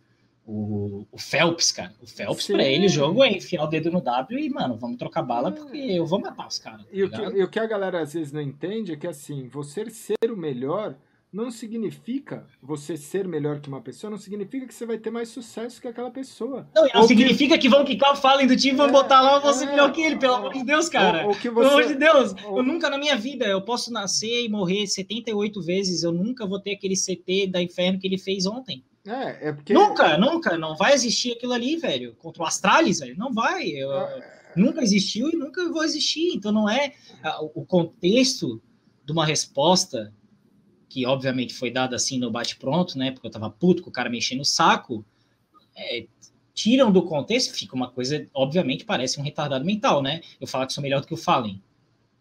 o, 0.48 1.06
o 1.11 1.19
Phelps, 1.19 1.74
cara. 1.74 1.93
O 2.01 2.08
Phelps, 2.08 2.45
Sim. 2.45 2.53
pra 2.53 2.64
ele, 2.64 2.85
o 2.85 2.90
jogo 2.90 3.22
é 3.22 3.30
enfiar 3.34 3.66
o 3.66 3.67
dedo 3.67 3.92
no 3.92 4.00
W 4.00 4.40
e, 4.40 4.50
mano, 4.50 4.77
vamos 4.77 4.98
trocar 4.98 5.22
bala 5.22 5.51
porque 5.51 5.77
eu 5.77 6.06
vou 6.06 6.22
matar 6.22 6.48
os 6.48 6.58
caras. 6.58 6.84
Tá 6.84 6.88
e, 6.92 7.03
o 7.03 7.09
que, 7.09 7.22
e 7.22 7.43
o 7.43 7.50
que 7.50 7.59
a 7.59 7.66
galera 7.66 8.01
às 8.01 8.14
vezes 8.14 8.32
não 8.32 8.42
entende 8.42 8.93
é 8.93 8.95
que, 8.95 9.06
assim, 9.06 9.50
você 9.50 9.90
ser 9.90 10.32
o 10.32 10.38
melhor 10.38 10.95
não 11.34 11.51
significa 11.51 12.48
você 12.64 12.95
ser 12.95 13.27
melhor 13.27 13.59
que 13.59 13.67
uma 13.67 13.82
pessoa, 13.82 14.09
não 14.09 14.17
significa 14.17 14.66
que 14.66 14.74
você 14.74 14.85
vai 14.85 14.98
ter 14.98 15.11
mais 15.11 15.27
sucesso 15.27 15.82
que 15.82 15.88
aquela 15.88 16.09
pessoa. 16.09 16.67
Não, 16.74 16.88
não 16.95 17.03
significa 17.03 17.56
que... 17.56 17.64
que 17.64 17.69
vão 17.69 17.84
quicar 17.84 18.14
o 18.14 18.16
Fallen 18.16 18.48
do 18.48 18.56
time 18.56 18.74
e 18.74 18.77
vão 18.77 18.88
é, 18.88 18.92
botar 18.92 19.22
lá 19.22 19.38
você 19.40 19.66
é, 19.66 19.67
melhor 19.67 19.92
que 19.92 20.01
ele, 20.01 20.16
pelo 20.16 20.35
amor 20.35 20.53
de 20.53 20.64
Deus, 20.64 20.88
cara. 20.88 21.24
Ou, 21.24 21.27
ou 21.27 21.34
você... 21.34 21.50
Pelo 21.51 21.67
amor 21.67 21.85
de 21.85 21.95
Deus, 21.95 22.34
ou... 22.45 22.58
eu 22.58 22.64
nunca 22.64 22.90
na 22.90 22.98
minha 22.98 23.17
vida, 23.17 23.45
eu 23.45 23.61
posso 23.61 23.92
nascer 23.92 24.45
e 24.45 24.50
morrer 24.50 24.88
78 24.88 25.61
vezes, 25.61 26.03
eu 26.03 26.14
nunca 26.14 26.48
vou 26.48 26.59
ter 26.61 26.72
aquele 26.72 26.95
CT 26.95 27.48
da 27.48 27.61
Inferno 27.61 28.00
que 28.00 28.08
ele 28.08 28.17
fez 28.17 28.45
ontem. 28.45 28.82
É, 29.08 29.50
é 29.50 29.53
porque... 29.53 29.74
Nunca, 29.74 30.18
nunca, 30.18 30.58
não 30.58 30.76
vai 30.76 30.94
existir 30.94 31.32
aquilo 31.32 31.53
ali, 31.53 31.77
velho. 31.77 32.14
Contra 32.16 32.44
o 32.44 32.45
Astralis, 32.45 33.00
velho, 33.00 33.18
não 33.18 33.34
vai. 33.34 33.68
Eu, 33.69 33.92
é... 33.94 34.38
Nunca 34.56 34.82
existiu 34.82 35.30
e 35.30 35.36
nunca 35.36 35.72
vai 35.72 35.86
existir. 35.86 36.34
Então 36.36 36.52
não 36.52 36.69
é 36.69 36.94
o 37.53 37.66
contexto 37.66 38.61
de 39.06 39.11
uma 39.11 39.26
resposta 39.26 40.14
que 40.90 41.06
obviamente 41.06 41.53
foi 41.53 41.69
dada 41.69 41.95
assim 41.95 42.18
no 42.18 42.32
bate-pronto, 42.32 42.98
né? 42.98 43.11
Porque 43.11 43.27
eu 43.27 43.32
tava 43.32 43.50
puto 43.50 43.84
com 43.84 43.90
o 43.90 43.94
cara 43.94 44.10
mexendo 44.10 44.42
o 44.42 44.45
saco. 44.45 45.06
É, 45.76 46.08
tiram 46.53 46.92
do 46.92 47.03
contexto, 47.03 47.53
fica 47.53 47.76
uma 47.76 47.90
coisa, 47.90 48.27
obviamente, 48.34 48.84
parece 48.84 49.19
um 49.19 49.24
retardado 49.24 49.64
mental, 49.64 50.02
né? 50.02 50.22
Eu 50.42 50.48
falar 50.48 50.66
que 50.66 50.74
sou 50.74 50.82
melhor 50.82 51.02
do 51.02 51.08
que 51.08 51.14
o 51.14 51.18
Fallen. 51.18 51.61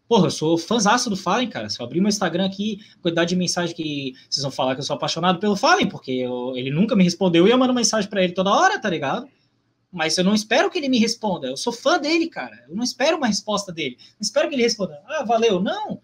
Porra, 0.09 0.27
eu 0.27 0.31
sou 0.31 0.57
fãzaço 0.57 1.11
do 1.11 1.17
Fallen, 1.17 1.49
cara. 1.49 1.69
Se 1.69 1.81
eu 1.81 1.87
abrir 1.87 2.01
meu 2.01 2.09
Instagram 2.09 2.47
aqui, 2.47 2.81
a 2.99 3.03
quantidade 3.03 3.31
de 3.31 3.37
mensagem 3.37 3.75
que 3.75 4.15
vocês 4.31 4.43
vão 4.43 4.53
falar 4.53 4.75
que 4.75 4.81
eu 4.81 4.85
sou 4.85 4.95
apaixonado 4.95 5.41
pelo 5.41 5.57
Fallen, 5.57 5.89
porque 5.89 6.13
eu, 6.13 6.57
ele 6.57 6.71
nunca 6.71 6.95
me 6.95 7.03
respondeu 7.03 7.47
e 7.47 7.51
eu 7.51 7.59
mando 7.59 7.75
mensagem 7.75 8.09
para 8.09 8.23
ele 8.23 8.33
toda 8.33 8.53
hora, 8.53 8.81
tá 8.81 8.89
ligado? 8.89 9.29
Mas 9.91 10.17
eu 10.19 10.25
não 10.25 10.35
espero 10.35 10.71
que 10.71 10.79
ele 10.79 10.89
me 10.89 10.99
responda. 10.99 11.49
Eu 11.49 11.57
sou 11.57 11.73
fã 11.73 11.99
dele, 11.99 12.29
cara. 12.29 12.65
Eu 12.69 12.77
não 12.77 12.85
espero 12.85 13.17
uma 13.17 13.27
resposta 13.27 13.73
dele. 13.73 13.97
Não 13.99 14.21
espero 14.21 14.49
que 14.49 14.55
ele 14.55 14.63
responda. 14.63 15.01
Ah, 15.07 15.25
valeu. 15.25 15.61
Não. 15.61 16.01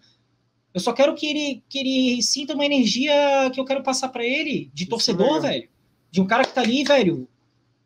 Eu 0.73 0.79
só 0.79 0.91
quero 0.91 1.13
que 1.13 1.27
ele, 1.27 1.63
que 1.69 1.79
ele 1.79 2.23
sinta 2.23 2.55
uma 2.55 2.65
energia 2.65 3.13
que 3.53 3.59
eu 3.59 3.65
quero 3.65 3.83
passar 3.83 4.09
para 4.09 4.25
ele, 4.25 4.71
de 4.73 4.87
torcedor, 4.87 5.41
velho. 5.41 5.69
De 6.09 6.19
um 6.19 6.25
cara 6.25 6.43
que 6.43 6.53
tá 6.53 6.61
ali, 6.61 6.83
velho. 6.83 7.27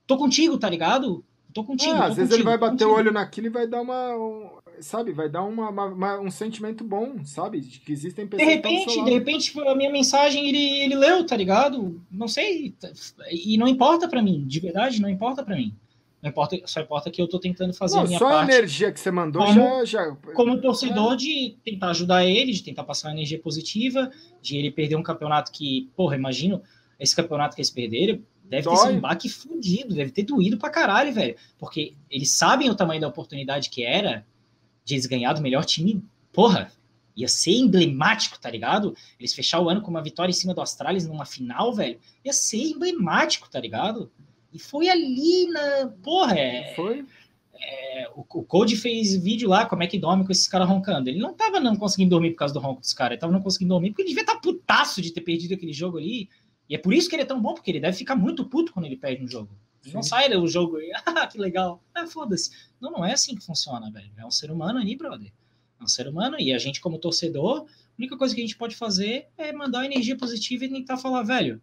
Tô 0.07 0.17
contigo, 0.17 0.57
tá 0.57 0.69
ligado? 0.69 1.23
Tô 1.53 1.63
contigo. 1.63 1.93
É, 1.93 1.97
tô 1.97 2.03
às 2.03 2.15
vezes 2.15 2.31
ele 2.31 2.43
vai 2.43 2.57
bater 2.57 2.85
o 2.85 2.93
olho 2.93 3.11
naquilo 3.11 3.47
e 3.47 3.49
vai 3.49 3.67
dar 3.67 3.81
uma. 3.81 4.15
Um, 4.15 4.56
sabe, 4.81 5.11
vai 5.11 5.29
dar 5.29 5.43
uma, 5.43 5.69
uma, 5.69 5.85
uma, 5.85 6.19
um 6.19 6.31
sentimento 6.31 6.83
bom, 6.83 7.23
sabe? 7.23 7.61
De 7.61 7.79
que 7.79 7.91
existem 7.91 8.27
pessoas. 8.27 8.47
De 8.47 8.55
repente, 8.55 9.03
de 9.03 9.11
repente, 9.11 9.59
a 9.59 9.75
minha 9.75 9.91
mensagem 9.91 10.47
ele, 10.47 10.79
ele 10.79 10.95
leu, 10.95 11.25
tá 11.25 11.35
ligado? 11.35 12.01
Não 12.11 12.27
sei. 12.27 12.75
E 13.31 13.57
não 13.57 13.67
importa 13.67 14.07
para 14.07 14.21
mim, 14.21 14.45
de 14.45 14.59
verdade, 14.59 15.01
não 15.01 15.09
importa 15.09 15.43
para 15.43 15.55
mim. 15.55 15.73
Não 16.21 16.29
importa, 16.29 16.59
só 16.65 16.81
importa 16.81 17.11
que 17.11 17.21
eu 17.21 17.27
tô 17.27 17.39
tentando 17.39 17.73
fazer 17.73 17.95
não, 17.95 18.03
a 18.03 18.07
minha 18.07 18.19
só 18.19 18.29
parte. 18.29 18.45
Só 18.45 18.51
a 18.51 18.57
energia 18.57 18.91
que 18.91 18.99
você 18.99 19.11
mandou 19.11 19.45
como, 19.45 19.53
já, 19.53 19.85
já. 19.85 20.15
Como 20.33 20.59
torcedor, 20.59 21.13
é. 21.13 21.15
de 21.15 21.57
tentar 21.63 21.89
ajudar 21.91 22.25
ele, 22.25 22.51
de 22.51 22.63
tentar 22.63 22.83
passar 22.83 23.09
uma 23.09 23.13
energia 23.13 23.39
positiva, 23.39 24.11
de 24.41 24.57
ele 24.57 24.71
perder 24.71 24.95
um 24.95 25.03
campeonato 25.03 25.51
que, 25.51 25.89
porra, 25.95 26.15
imagino, 26.15 26.61
esse 26.99 27.15
campeonato 27.15 27.55
que 27.55 27.61
eles 27.61 27.69
perderam, 27.69 28.19
Deve 28.49 28.63
Dói. 28.63 28.75
ter 28.75 28.81
sido 28.81 28.93
um 28.93 28.99
baque 29.01 29.29
fudido, 29.29 29.93
deve 29.93 30.11
ter 30.11 30.23
doído 30.23 30.57
pra 30.57 30.69
caralho, 30.69 31.13
velho. 31.13 31.35
Porque 31.57 31.93
eles 32.09 32.31
sabem 32.31 32.69
o 32.69 32.75
tamanho 32.75 33.01
da 33.01 33.07
oportunidade 33.07 33.69
que 33.69 33.83
era 33.83 34.25
de 34.87 34.93
eles 34.93 35.05
ganhar 35.05 35.33
do 35.33 35.41
melhor 35.41 35.65
time. 35.65 36.01
Porra, 36.31 36.71
ia 37.13 37.27
ser 37.27 37.51
emblemático, 37.51 38.39
tá 38.39 38.49
ligado? 38.49 38.95
Eles 39.19 39.33
fechar 39.33 39.59
o 39.59 39.69
ano 39.69 39.81
com 39.81 39.91
uma 39.91 40.01
vitória 40.01 40.31
em 40.31 40.33
cima 40.33 40.53
do 40.53 40.61
Astralis 40.61 41.05
numa 41.05 41.25
final, 41.25 41.73
velho. 41.73 41.99
Ia 42.23 42.31
ser 42.31 42.61
emblemático, 42.61 43.49
tá 43.49 43.59
ligado? 43.59 44.09
E 44.53 44.57
foi 44.57 44.87
ali 44.87 45.47
na. 45.49 45.87
Porra, 46.01 46.39
é. 46.39 46.73
Foi? 46.73 47.05
É, 47.53 48.09
o, 48.15 48.21
o 48.21 48.43
Code 48.43 48.77
fez 48.77 49.13
vídeo 49.17 49.49
lá, 49.49 49.65
como 49.65 49.83
é 49.83 49.87
que 49.87 49.99
dorme 49.99 50.23
com 50.23 50.31
esses 50.31 50.47
caras 50.47 50.69
roncando. 50.69 51.09
Ele 51.09 51.19
não 51.19 51.33
tava 51.33 51.59
não 51.59 51.75
conseguindo 51.75 52.11
dormir 52.11 52.31
por 52.31 52.37
causa 52.37 52.53
do 52.53 52.61
ronco 52.61 52.79
dos 52.79 52.93
caras, 52.93 53.13
ele 53.13 53.19
tava 53.19 53.33
não 53.33 53.41
conseguindo 53.41 53.73
dormir 53.73 53.89
porque 53.89 54.03
ele 54.03 54.09
devia 54.09 54.23
estar 54.23 54.35
tá 54.35 54.39
putaço 54.39 55.01
de 55.01 55.11
ter 55.11 55.21
perdido 55.21 55.53
aquele 55.53 55.73
jogo 55.73 55.97
ali. 55.97 56.29
E 56.69 56.75
é 56.75 56.77
por 56.77 56.93
isso 56.93 57.09
que 57.09 57.15
ele 57.15 57.23
é 57.23 57.25
tão 57.25 57.41
bom, 57.41 57.53
porque 57.53 57.71
ele 57.71 57.81
deve 57.81 57.97
ficar 57.97 58.15
muito 58.15 58.45
puto 58.45 58.71
quando 58.71 58.85
ele 58.85 58.95
perde 58.95 59.23
um 59.23 59.27
jogo. 59.27 59.49
Ele 59.87 59.95
não 59.95 60.03
sai 60.03 60.29
do 60.29 60.45
jogo 60.47 60.79
e, 60.79 60.91
ah, 61.05 61.27
que 61.27 61.37
legal. 61.37 61.81
Ah, 61.95 62.05
foda-se. 62.05 62.51
Não, 62.79 62.91
não 62.91 63.05
é 63.05 63.13
assim 63.13 63.35
que 63.35 63.45
funciona, 63.45 63.89
velho. 63.89 64.11
É 64.17 64.25
um 64.25 64.31
ser 64.31 64.51
humano 64.51 64.79
ali, 64.79 64.95
brother. 64.95 65.31
É 65.79 65.83
um 65.83 65.87
ser 65.87 66.07
humano 66.07 66.37
e 66.39 66.53
a 66.53 66.57
gente, 66.57 66.81
como 66.81 66.97
torcedor, 66.97 67.61
a 67.61 67.65
única 67.97 68.17
coisa 68.17 68.35
que 68.35 68.41
a 68.41 68.43
gente 68.43 68.57
pode 68.57 68.75
fazer 68.75 69.27
é 69.37 69.51
mandar 69.53 69.85
energia 69.85 70.17
positiva 70.17 70.65
e 70.65 70.69
tentar 70.69 70.97
falar, 70.97 71.23
velho, 71.23 71.61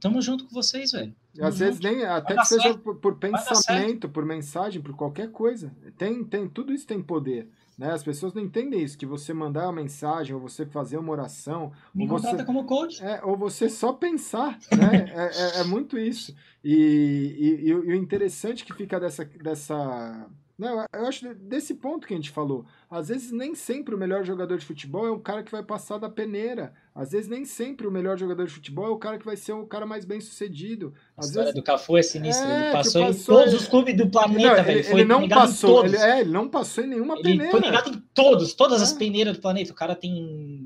tamo 0.00 0.20
junto 0.20 0.46
com 0.46 0.54
vocês, 0.54 0.92
velho. 0.92 1.14
Tamo 1.34 1.48
Às 1.48 1.58
vezes 1.58 1.80
nem, 1.80 2.04
até 2.04 2.34
que 2.36 2.44
seja 2.44 2.76
por, 2.76 2.96
por 2.96 3.16
pensamento, 3.18 4.08
por 4.08 4.24
mensagem, 4.24 4.82
por 4.82 4.96
qualquer 4.96 5.30
coisa. 5.30 5.74
Tem, 5.96 6.24
tem, 6.24 6.48
tudo 6.48 6.72
isso 6.72 6.86
tem 6.86 7.02
poder. 7.02 7.48
Né? 7.76 7.90
As 7.90 8.02
pessoas 8.02 8.32
não 8.32 8.42
entendem 8.42 8.82
isso, 8.82 8.96
que 8.96 9.06
você 9.06 9.34
mandar 9.34 9.64
uma 9.64 9.72
mensagem, 9.72 10.34
ou 10.34 10.40
você 10.40 10.64
fazer 10.64 10.96
uma 10.96 11.12
oração. 11.12 11.72
Me 11.94 12.04
ou 12.04 12.18
você, 12.18 12.44
como 12.44 12.64
coach. 12.64 13.02
É, 13.02 13.20
ou 13.24 13.36
você 13.36 13.68
só 13.68 13.92
pensar, 13.92 14.58
né? 14.76 15.12
é, 15.14 15.58
é, 15.58 15.60
é, 15.60 15.64
muito 15.64 15.98
isso. 15.98 16.34
E, 16.62 17.58
e, 17.64 17.68
e, 17.68 17.74
o 17.74 17.94
interessante 17.94 18.64
que 18.64 18.72
fica 18.72 18.98
dessa, 19.00 19.24
dessa 19.24 20.28
não, 20.56 20.86
eu 20.92 21.06
acho 21.06 21.34
desse 21.34 21.74
ponto 21.74 22.06
que 22.06 22.14
a 22.14 22.16
gente 22.16 22.30
falou. 22.30 22.64
Às 22.88 23.08
vezes 23.08 23.32
nem 23.32 23.54
sempre 23.54 23.94
o 23.94 23.98
melhor 23.98 24.24
jogador 24.24 24.56
de 24.56 24.64
futebol 24.64 25.06
é 25.06 25.10
o 25.10 25.18
cara 25.18 25.42
que 25.42 25.50
vai 25.50 25.64
passar 25.64 25.98
da 25.98 26.08
peneira. 26.08 26.72
Às 26.94 27.10
vezes 27.10 27.28
nem 27.28 27.44
sempre 27.44 27.88
o 27.88 27.90
melhor 27.90 28.16
jogador 28.16 28.46
de 28.46 28.52
futebol 28.52 28.86
é 28.86 28.90
o 28.90 28.96
cara 28.96 29.18
que 29.18 29.24
vai 29.24 29.36
ser 29.36 29.52
o 29.52 29.66
cara 29.66 29.84
mais 29.84 30.04
bem 30.04 30.20
sucedido. 30.20 30.94
Às 31.16 31.26
a 31.26 31.28
história 31.28 31.46
vezes... 31.46 31.60
do 31.60 31.64
Cafu 31.64 31.96
é 31.96 32.02
sinistra. 32.04 32.46
É, 32.46 32.62
ele 32.66 32.72
passou, 32.72 33.06
passou, 33.06 33.34
em 33.34 33.36
todos 33.36 33.54
os 33.54 33.66
clubes 33.66 33.96
do 33.96 34.08
planeta, 34.08 34.56
não, 34.56 34.64
velho. 34.64 34.78
Ele, 34.78 34.88
ele 34.90 35.04
não 35.04 35.28
passou. 35.28 35.84
Ele, 35.84 35.96
é, 35.96 36.20
ele 36.20 36.30
não 36.30 36.48
passou 36.48 36.84
em 36.84 36.86
nenhuma 36.86 37.14
ele 37.14 37.22
peneira. 37.24 37.50
Foi 37.50 37.60
negado 37.60 37.90
em 37.90 38.00
todos, 38.14 38.54
todas 38.54 38.80
é. 38.80 38.84
as 38.84 38.92
peneiras 38.92 39.36
do 39.36 39.40
planeta. 39.40 39.72
O 39.72 39.74
cara 39.74 39.96
tem, 39.96 40.12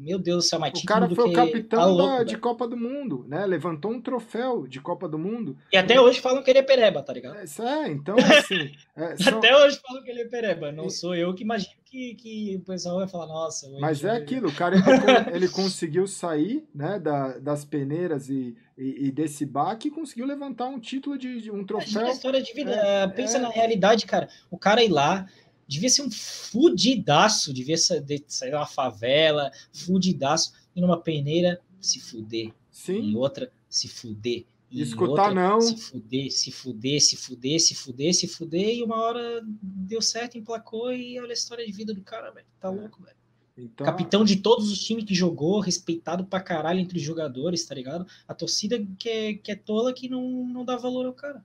meu 0.02 0.18
Deus 0.18 0.44
do 0.44 0.48
céu, 0.48 0.58
mais 0.58 0.78
O 0.78 0.84
cara 0.84 1.08
foi 1.08 1.30
o 1.30 1.32
capitão 1.32 1.80
tá 1.80 1.86
louco, 1.86 2.16
da, 2.18 2.24
de 2.24 2.36
Copa 2.36 2.68
do 2.68 2.76
Mundo, 2.76 3.24
né? 3.26 3.46
Levantou 3.46 3.90
um 3.90 4.00
troféu 4.00 4.66
de 4.66 4.82
Copa 4.82 5.08
do 5.08 5.18
Mundo. 5.18 5.56
E 5.72 5.78
até 5.78 5.98
hoje 5.98 6.20
falam 6.20 6.42
que 6.42 6.50
ele 6.50 6.58
é 6.58 6.62
pereba, 6.62 7.02
tá 7.02 7.14
ligado? 7.14 7.36
É, 7.36 7.44
é 7.44 7.88
então 7.88 8.16
assim. 8.18 8.70
É, 8.94 9.16
são... 9.16 9.32
Até 9.38 9.56
hoje 9.56 9.80
falam 9.80 10.02
que 10.02 10.10
ele 10.10 10.20
é 10.20 10.26
pereba. 10.26 10.70
Não 10.72 10.90
sou 10.90 11.14
eu 11.14 11.34
que 11.34 11.42
imagino 11.42 11.77
que, 11.88 12.14
que 12.14 12.56
o 12.56 12.60
pessoal 12.60 12.98
vai 12.98 13.08
falar, 13.08 13.26
nossa. 13.26 13.68
Mas 13.80 14.04
é 14.04 14.10
aquilo, 14.10 14.48
o 14.48 14.54
cara 14.56 14.76
ele, 14.76 15.36
ele 15.36 15.48
conseguiu 15.48 16.06
sair 16.06 16.66
né, 16.74 16.98
da, 16.98 17.38
das 17.38 17.64
peneiras 17.64 18.28
e, 18.28 18.56
e, 18.76 19.06
e, 19.06 19.10
desse 19.10 19.44
baque 19.44 19.88
e 19.88 19.90
conseguiu 19.90 20.26
levantar 20.26 20.66
um 20.66 20.78
título 20.78 21.18
de, 21.18 21.40
de 21.40 21.50
um 21.50 21.64
troféu. 21.64 22.06
É 22.06 22.10
história 22.10 22.42
de 22.42 22.52
vida. 22.52 22.72
É, 22.72 23.08
Pensa 23.08 23.38
é... 23.38 23.40
na 23.40 23.48
realidade, 23.48 24.06
cara. 24.06 24.28
O 24.50 24.58
cara 24.58 24.82
ir 24.82 24.88
lá, 24.88 25.26
devia 25.66 25.88
ser 25.88 26.02
um 26.02 26.10
fudidaço, 26.10 27.52
devia 27.52 27.76
sair 27.76 28.50
da 28.50 28.66
favela, 28.66 29.50
fudidaço, 29.72 30.52
e 30.74 30.80
numa 30.80 31.00
peneira 31.00 31.60
se 31.80 32.00
fuder. 32.00 32.52
Sim. 32.70 33.10
Em 33.10 33.16
outra, 33.16 33.50
se 33.68 33.88
fuder. 33.88 34.46
E 34.70 34.82
escutar 34.82 35.28
outra, 35.28 35.34
não. 35.34 35.60
Se 35.60 35.76
fuder, 35.76 36.30
se 36.30 36.52
fuder, 36.52 37.00
se 37.00 37.16
fuder, 37.16 37.60
se 37.60 37.74
fuder, 37.74 38.14
se 38.14 38.28
fuder, 38.28 38.76
e 38.76 38.82
uma 38.82 38.96
hora 38.96 39.40
deu 39.62 40.02
certo, 40.02 40.36
emplacou, 40.36 40.92
e 40.92 41.18
olha 41.18 41.30
a 41.30 41.34
história 41.34 41.64
de 41.64 41.72
vida 41.72 41.94
do 41.94 42.02
cara, 42.02 42.30
velho. 42.30 42.46
Tá 42.60 42.68
é. 42.68 42.70
louco, 42.70 43.02
velho. 43.02 43.16
Então... 43.56 43.84
Capitão 43.84 44.24
de 44.24 44.36
todos 44.36 44.70
os 44.70 44.78
times 44.78 45.04
que 45.04 45.14
jogou, 45.14 45.58
respeitado 45.58 46.24
pra 46.24 46.40
caralho 46.40 46.80
entre 46.80 46.98
os 46.98 47.02
jogadores, 47.02 47.64
tá 47.64 47.74
ligado? 47.74 48.06
A 48.26 48.34
torcida 48.34 48.84
que 48.98 49.08
é, 49.08 49.34
que 49.34 49.50
é 49.50 49.56
tola 49.56 49.92
que 49.92 50.08
não, 50.08 50.46
não 50.46 50.64
dá 50.64 50.76
valor 50.76 51.06
ao 51.06 51.12
cara. 51.12 51.42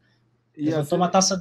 E 0.56 0.72
assim, 0.72 0.96
uma 0.96 1.10
taça 1.10 1.36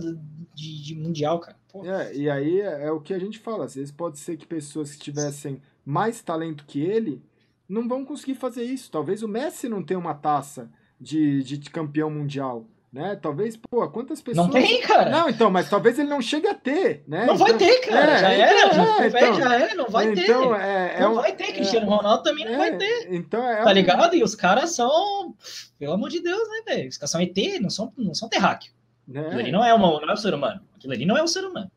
de, 0.55 0.83
de 0.83 0.95
mundial, 0.95 1.39
cara. 1.41 1.57
É, 1.85 2.17
e 2.17 2.31
aí 2.31 2.61
é, 2.61 2.85
é, 2.85 2.91
o 2.91 3.01
que 3.01 3.13
a 3.13 3.19
gente 3.19 3.39
fala. 3.39 3.65
Às 3.65 3.75
vezes 3.75 3.91
pode 3.91 4.19
ser 4.19 4.37
que 4.37 4.47
pessoas 4.47 4.93
que 4.95 4.99
tivessem 4.99 5.61
mais 5.85 6.23
talento 6.23 6.65
que 6.65 6.81
ele 6.81 7.23
não 7.69 7.87
vão 7.87 8.05
conseguir 8.05 8.35
fazer 8.35 8.63
isso. 8.63 8.91
Talvez 8.91 9.23
o 9.23 9.29
Messi 9.29 9.69
não 9.69 9.83
tenha 9.83 9.99
uma 9.99 10.15
taça 10.15 10.71
de, 11.03 11.43
de 11.43 11.71
campeão 11.71 12.09
mundial. 12.09 12.67
Né? 12.93 13.19
Talvez, 13.21 13.57
pô, 13.57 13.89
quantas 13.89 14.21
pessoas. 14.21 14.47
Não 14.47 14.53
tem, 14.53 14.83
cara. 14.83 15.11
Não, 15.11 15.29
então, 15.29 15.51
mas 15.51 15.69
talvez 15.69 15.99
ele 15.99 16.11
não 16.11 16.21
chegue 16.21 16.47
a 16.47 16.55
ter, 16.55 17.03
né? 17.09 17.25
Não 17.25 17.35
então, 17.35 17.47
vai 17.47 17.57
ter, 17.57 17.81
cara. 17.81 18.13
É, 18.13 18.19
já 18.19 18.35
então, 18.35 18.85
era, 18.85 19.05
é, 19.05 19.09
então, 19.09 19.35
já 19.35 19.55
era, 19.55 19.75
não 19.75 19.89
vai 19.89 20.13
então, 20.13 20.53
ter. 20.53 20.61
É, 20.61 21.01
não 21.01 21.15
vai 21.15 21.35
ter, 21.35 21.53
Cristiano 21.55 21.89
Ronaldo 21.89 22.23
também 22.23 22.45
não 22.45 22.59
vai 22.59 22.69
é, 22.69 22.77
ter. 22.77 23.15
Então 23.15 23.43
é 23.43 23.65
tá 23.65 23.73
ligado? 23.73 24.15
E 24.15 24.23
os 24.23 24.35
caras 24.35 24.75
são, 24.75 25.35
pelo 25.79 25.95
amor 25.95 26.11
de 26.11 26.21
Deus, 26.21 26.47
né, 26.51 26.63
velho? 26.67 26.89
Os 26.91 26.99
caras 26.99 27.11
são 27.11 27.21
ET, 27.23 27.37
não 27.63 27.71
são, 27.71 27.91
não 27.97 28.15
são 28.15 28.29
terráqueo. 28.29 28.75
Né? 29.09 29.21
Aquilo 29.23 29.41
ali 29.41 29.53
não 29.53 29.65
é, 29.65 29.73
uma, 29.73 29.89
não 29.99 30.11
é 30.11 30.13
um 30.13 30.17
ser 30.17 30.35
humano. 30.35 30.61
Aquilo 30.77 30.93
ali 30.93 31.07
não 31.07 31.17
é 31.17 31.23
um 31.23 31.27
ser 31.29 31.47
humano. 31.47 31.71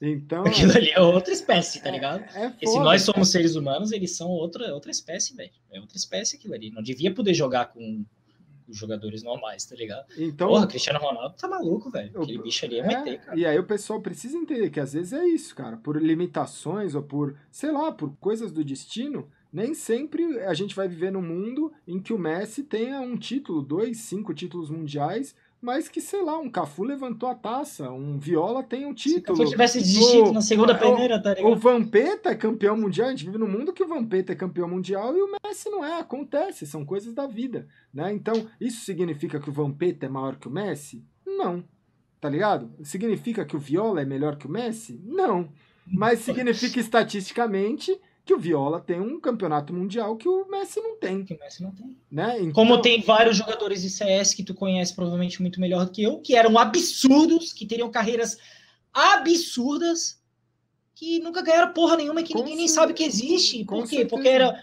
Então. 0.00 0.44
Aquilo 0.46 0.72
ali 0.72 0.90
é 0.92 1.00
outra 1.00 1.34
espécie, 1.34 1.82
tá 1.82 1.90
ligado? 1.90 2.24
É, 2.34 2.52
é 2.62 2.66
se 2.66 2.78
nós 2.78 3.02
somos 3.02 3.30
seres 3.30 3.54
humanos, 3.54 3.92
eles 3.92 4.16
são 4.16 4.28
outra, 4.28 4.72
outra 4.72 4.90
espécie, 4.90 5.36
velho. 5.36 5.50
É 5.70 5.78
outra 5.78 5.98
espécie 5.98 6.36
aquilo 6.36 6.54
ali. 6.54 6.70
Não 6.70 6.82
devia 6.82 7.12
poder 7.12 7.34
jogar 7.34 7.66
com 7.66 8.02
os 8.68 8.76
jogadores 8.76 9.22
normais, 9.22 9.64
tá 9.64 9.74
ligado? 9.74 10.06
Então, 10.16 10.48
Porra, 10.48 10.66
Cristiano 10.66 10.98
Ronaldo 10.98 11.34
tá 11.36 11.48
maluco, 11.48 11.90
velho. 11.90 12.22
Aquele 12.22 12.42
bicho 12.42 12.64
ali 12.64 12.78
é, 12.78 12.82
um 12.82 12.90
ET, 12.90 13.20
cara. 13.20 13.38
E 13.38 13.46
aí 13.46 13.58
o 13.58 13.64
pessoal 13.64 14.00
precisa 14.00 14.36
entender 14.36 14.70
que 14.70 14.80
às 14.80 14.92
vezes 14.92 15.12
é 15.12 15.26
isso, 15.26 15.54
cara. 15.54 15.76
Por 15.76 16.00
limitações 16.00 16.94
ou 16.94 17.02
por, 17.02 17.36
sei 17.50 17.70
lá, 17.72 17.90
por 17.90 18.14
coisas 18.16 18.52
do 18.52 18.64
destino, 18.64 19.28
nem 19.52 19.74
sempre 19.74 20.40
a 20.40 20.52
gente 20.54 20.74
vai 20.74 20.86
viver 20.86 21.10
num 21.10 21.22
mundo 21.22 21.72
em 21.86 21.98
que 22.00 22.12
o 22.12 22.18
Messi 22.18 22.62
tenha 22.62 23.00
um 23.00 23.16
título, 23.16 23.62
dois, 23.62 23.98
cinco 23.98 24.34
títulos 24.34 24.70
mundiais 24.70 25.34
mas 25.60 25.88
que, 25.88 26.00
sei 26.00 26.22
lá, 26.22 26.38
um 26.38 26.48
Cafu 26.48 26.84
levantou 26.84 27.28
a 27.28 27.34
taça, 27.34 27.90
um 27.90 28.16
Viola 28.18 28.62
tem 28.62 28.86
um 28.86 28.94
título. 28.94 29.36
Se 29.36 29.42
o 29.42 29.48
tivesse 29.48 29.78
desistido 29.78 30.30
o, 30.30 30.32
na 30.32 30.40
segunda 30.40 30.74
peneira, 30.74 31.20
tá 31.20 31.34
ligado? 31.34 31.52
O 31.52 31.56
Vampeta 31.56 32.30
é 32.30 32.34
campeão 32.34 32.76
mundial, 32.76 33.08
a 33.08 33.10
gente 33.10 33.24
vive 33.24 33.38
num 33.38 33.48
mundo 33.48 33.72
que 33.72 33.82
o 33.82 33.88
Vampeta 33.88 34.32
é 34.32 34.36
campeão 34.36 34.68
mundial 34.68 35.16
e 35.16 35.20
o 35.20 35.32
Messi 35.44 35.68
não 35.68 35.84
é, 35.84 35.98
acontece, 35.98 36.66
são 36.66 36.84
coisas 36.84 37.12
da 37.12 37.26
vida, 37.26 37.66
né? 37.92 38.12
Então, 38.12 38.46
isso 38.60 38.84
significa 38.84 39.40
que 39.40 39.50
o 39.50 39.52
Vampeta 39.52 40.06
é 40.06 40.08
maior 40.08 40.36
que 40.36 40.46
o 40.46 40.50
Messi? 40.50 41.04
Não. 41.26 41.64
Tá 42.20 42.28
ligado? 42.28 42.72
Significa 42.82 43.44
que 43.44 43.56
o 43.56 43.60
Viola 43.60 44.00
é 44.00 44.04
melhor 44.04 44.36
que 44.36 44.46
o 44.46 44.50
Messi? 44.50 45.00
Não. 45.04 45.48
Mas 45.86 46.20
significa 46.20 46.78
estatisticamente 46.78 47.98
que 48.28 48.34
o 48.34 48.38
Viola 48.38 48.78
tem 48.78 49.00
um 49.00 49.18
campeonato 49.18 49.72
mundial 49.72 50.14
que 50.14 50.28
o 50.28 50.46
Messi 50.50 50.82
não 50.82 50.98
tem. 50.98 51.24
Que 51.24 51.32
o 51.32 51.38
Messi 51.38 51.62
não 51.62 51.70
tem. 51.70 51.96
Né? 52.10 52.36
Então... 52.40 52.52
Como 52.52 52.82
tem 52.82 53.00
vários 53.00 53.38
jogadores 53.38 53.80
de 53.80 53.88
CS 53.88 54.34
que 54.34 54.44
tu 54.44 54.52
conhece 54.54 54.94
provavelmente 54.94 55.40
muito 55.40 55.58
melhor 55.58 55.86
do 55.86 55.90
que 55.90 56.02
eu, 56.02 56.18
que 56.18 56.36
eram 56.36 56.58
absurdos, 56.58 57.54
que 57.54 57.64
teriam 57.64 57.90
carreiras 57.90 58.36
absurdas, 58.92 60.20
que 60.94 61.18
nunca 61.20 61.40
ganharam 61.40 61.72
porra 61.72 61.96
nenhuma, 61.96 62.22
que 62.22 62.34
Com 62.34 62.40
ninguém 62.40 62.56
nem 62.56 62.68
sabe 62.68 62.92
que 62.92 63.02
existe. 63.02 63.64
Por 63.64 63.84
quê? 63.84 63.96
Certeza. 63.96 64.10
Porque 64.10 64.28
era, 64.28 64.62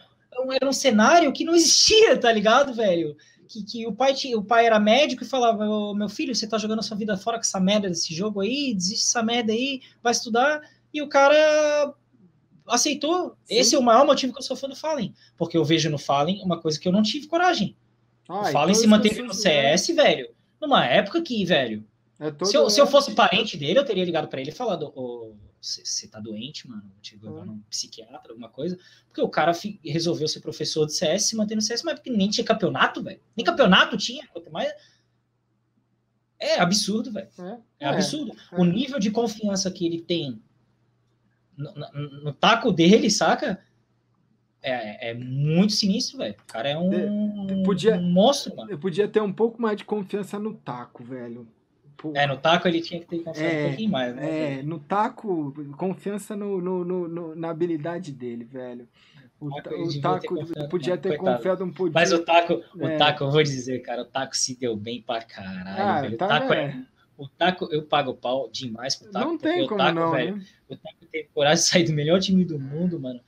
era 0.61 0.69
um 0.69 0.73
cenário 0.73 1.33
que 1.33 1.43
não 1.43 1.55
existia, 1.55 2.19
tá 2.19 2.31
ligado, 2.31 2.71
velho? 2.71 3.17
Que, 3.47 3.63
que 3.63 3.87
o, 3.87 3.93
pai 3.93 4.13
tinha, 4.13 4.37
o 4.37 4.43
pai 4.43 4.67
era 4.67 4.79
médico 4.79 5.23
e 5.23 5.27
falava: 5.27 5.65
Meu 5.95 6.09
filho, 6.09 6.35
você 6.35 6.45
tá 6.45 6.59
jogando 6.59 6.79
a 6.79 6.83
sua 6.83 6.97
vida 6.97 7.17
fora 7.17 7.37
com 7.37 7.43
essa 7.43 7.59
merda 7.59 7.89
desse 7.89 8.13
jogo 8.13 8.41
aí, 8.41 8.75
desiste 8.75 9.05
dessa 9.05 9.23
merda 9.23 9.51
aí, 9.51 9.81
vai 10.03 10.11
estudar. 10.11 10.61
E 10.93 11.01
o 11.01 11.09
cara 11.09 11.95
aceitou. 12.67 13.29
Sim. 13.45 13.55
Esse 13.55 13.75
é 13.75 13.79
o 13.79 13.83
maior 13.83 14.05
motivo 14.05 14.33
que 14.33 14.39
eu 14.39 14.43
sou 14.43 14.55
fã 14.55 14.67
do 14.67 14.75
Fallen. 14.75 15.13
Porque 15.37 15.57
eu 15.57 15.63
vejo 15.63 15.89
no 15.89 15.97
Fallen 15.97 16.41
uma 16.43 16.59
coisa 16.59 16.79
que 16.79 16.87
eu 16.87 16.91
não 16.91 17.01
tive 17.01 17.27
coragem. 17.27 17.75
Ah, 18.27 18.41
o 18.41 18.45
Fallen 18.45 18.75
se 18.75 18.87
manteve 18.87 19.21
no 19.21 19.33
CS, 19.33 19.87
velho, 19.87 20.29
numa 20.59 20.85
época 20.85 21.21
que, 21.21 21.45
velho. 21.45 21.85
É 22.19 22.45
se, 22.45 22.55
eu, 22.55 22.69
se 22.69 22.79
eu 22.79 22.87
fosse 22.87 23.13
parente 23.13 23.57
dele, 23.57 23.77
eu 23.77 23.85
teria 23.85 24.05
ligado 24.05 24.27
para 24.27 24.39
ele 24.39 24.49
e 24.49 24.53
falado: 24.53 24.91
você 25.61 26.07
tá 26.07 26.19
doente, 26.19 26.67
mano, 26.67 26.91
te 27.01 27.17
levar 27.17 27.45
num 27.45 27.59
psiquiatra, 27.69 28.31
alguma 28.31 28.49
coisa. 28.49 28.77
Porque 29.07 29.21
o 29.21 29.29
cara 29.29 29.51
resolveu 29.83 30.27
ser 30.27 30.39
professor 30.39 30.85
de 30.85 30.93
CS, 30.93 31.25
se 31.25 31.35
manter 31.35 31.55
no 31.55 31.61
CS, 31.61 31.83
mas 31.83 31.95
porque 31.95 32.09
nem 32.09 32.29
tinha 32.29 32.45
campeonato, 32.45 33.03
velho. 33.03 33.19
Nem 33.35 33.45
campeonato 33.45 33.97
tinha, 33.97 34.27
quanto 34.27 34.51
mais. 34.51 34.71
É 36.39 36.59
absurdo, 36.59 37.11
velho. 37.11 37.29
É, 37.39 37.85
é, 37.85 37.87
absurdo. 37.87 38.35
É. 38.51 38.59
O 38.59 38.63
nível 38.63 38.99
de 38.99 39.11
confiança 39.11 39.71
que 39.71 39.85
ele 39.85 40.01
tem 40.01 40.41
no, 41.57 42.23
no, 42.23 42.33
taco 42.33 42.71
dele, 42.71 43.09
saca? 43.09 43.59
É, 44.61 45.11
é 45.11 45.13
muito 45.13 45.73
sinistro, 45.73 46.17
velho. 46.17 46.33
O 46.33 46.51
cara 46.51 46.69
é 46.69 46.77
um, 46.77 47.63
podia, 47.63 47.95
um 47.95 48.11
monstro, 48.11 48.55
mano. 48.55 48.71
Eu 48.71 48.79
podia 48.79 49.07
ter 49.07 49.21
um 49.21 49.31
pouco 49.31 49.61
mais 49.61 49.77
de 49.77 49.85
confiança 49.85 50.39
no 50.39 50.53
taco, 50.53 51.03
velho. 51.03 51.47
Pô. 51.97 52.11
É, 52.15 52.27
no 52.27 52.37
taco 52.37 52.67
ele 52.67 52.81
tinha 52.81 52.99
que 52.99 53.07
ter 53.07 53.19
confiança 53.19 53.43
é, 53.43 53.65
um 53.65 53.67
pouquinho 53.69 53.91
mais, 53.91 54.15
né? 54.15 54.59
É, 54.59 54.63
no 54.63 54.79
taco, 54.79 55.53
confiança 55.77 56.35
no, 56.35 56.59
no, 56.59 56.83
no, 56.83 57.35
na 57.35 57.49
habilidade 57.49 58.11
dele, 58.11 58.43
velho. 58.43 58.87
O, 59.39 59.49
taco, 59.61 59.75
o 59.75 60.01
taco 60.01 60.45
ter 60.45 60.69
podia 60.69 60.97
ter 60.97 61.09
coitado. 61.17 61.37
confiado 61.37 61.63
um 61.63 61.71
pouquinho. 61.71 61.93
Mas 61.93 62.11
o 62.11 62.19
taco, 62.19 62.53
é. 62.53 62.95
o 62.95 62.97
taco, 62.97 63.23
eu 63.23 63.31
vou 63.31 63.43
dizer, 63.43 63.79
cara, 63.81 64.01
o 64.01 64.05
taco 64.05 64.35
se 64.35 64.57
deu 64.57 64.75
bem 64.75 65.01
pra 65.01 65.21
caralho, 65.21 65.81
ah, 65.81 66.01
velho. 66.01 66.17
Tá, 66.17 66.25
o 66.25 66.29
taco 66.29 66.53
é, 66.53 66.65
é 66.65 66.95
o 67.17 67.29
Taco, 67.29 67.69
eu 67.71 67.83
pago 67.83 68.13
pau 68.13 68.49
demais 68.51 68.95
pro 68.95 69.09
Taco. 69.09 69.25
Não 69.25 69.37
tem 69.37 69.65
como 69.67 69.77
taco, 69.77 69.99
não, 69.99 70.11
velho, 70.11 70.35
né? 70.35 70.45
O 70.67 70.75
Taco 70.75 71.04
teve 71.15 71.29
coragem 71.33 71.63
de 71.63 71.69
sair 71.69 71.83
do 71.85 71.93
melhor 71.93 72.19
time 72.19 72.43
do 72.43 72.59
mundo, 72.59 72.99
mano. 72.99 73.19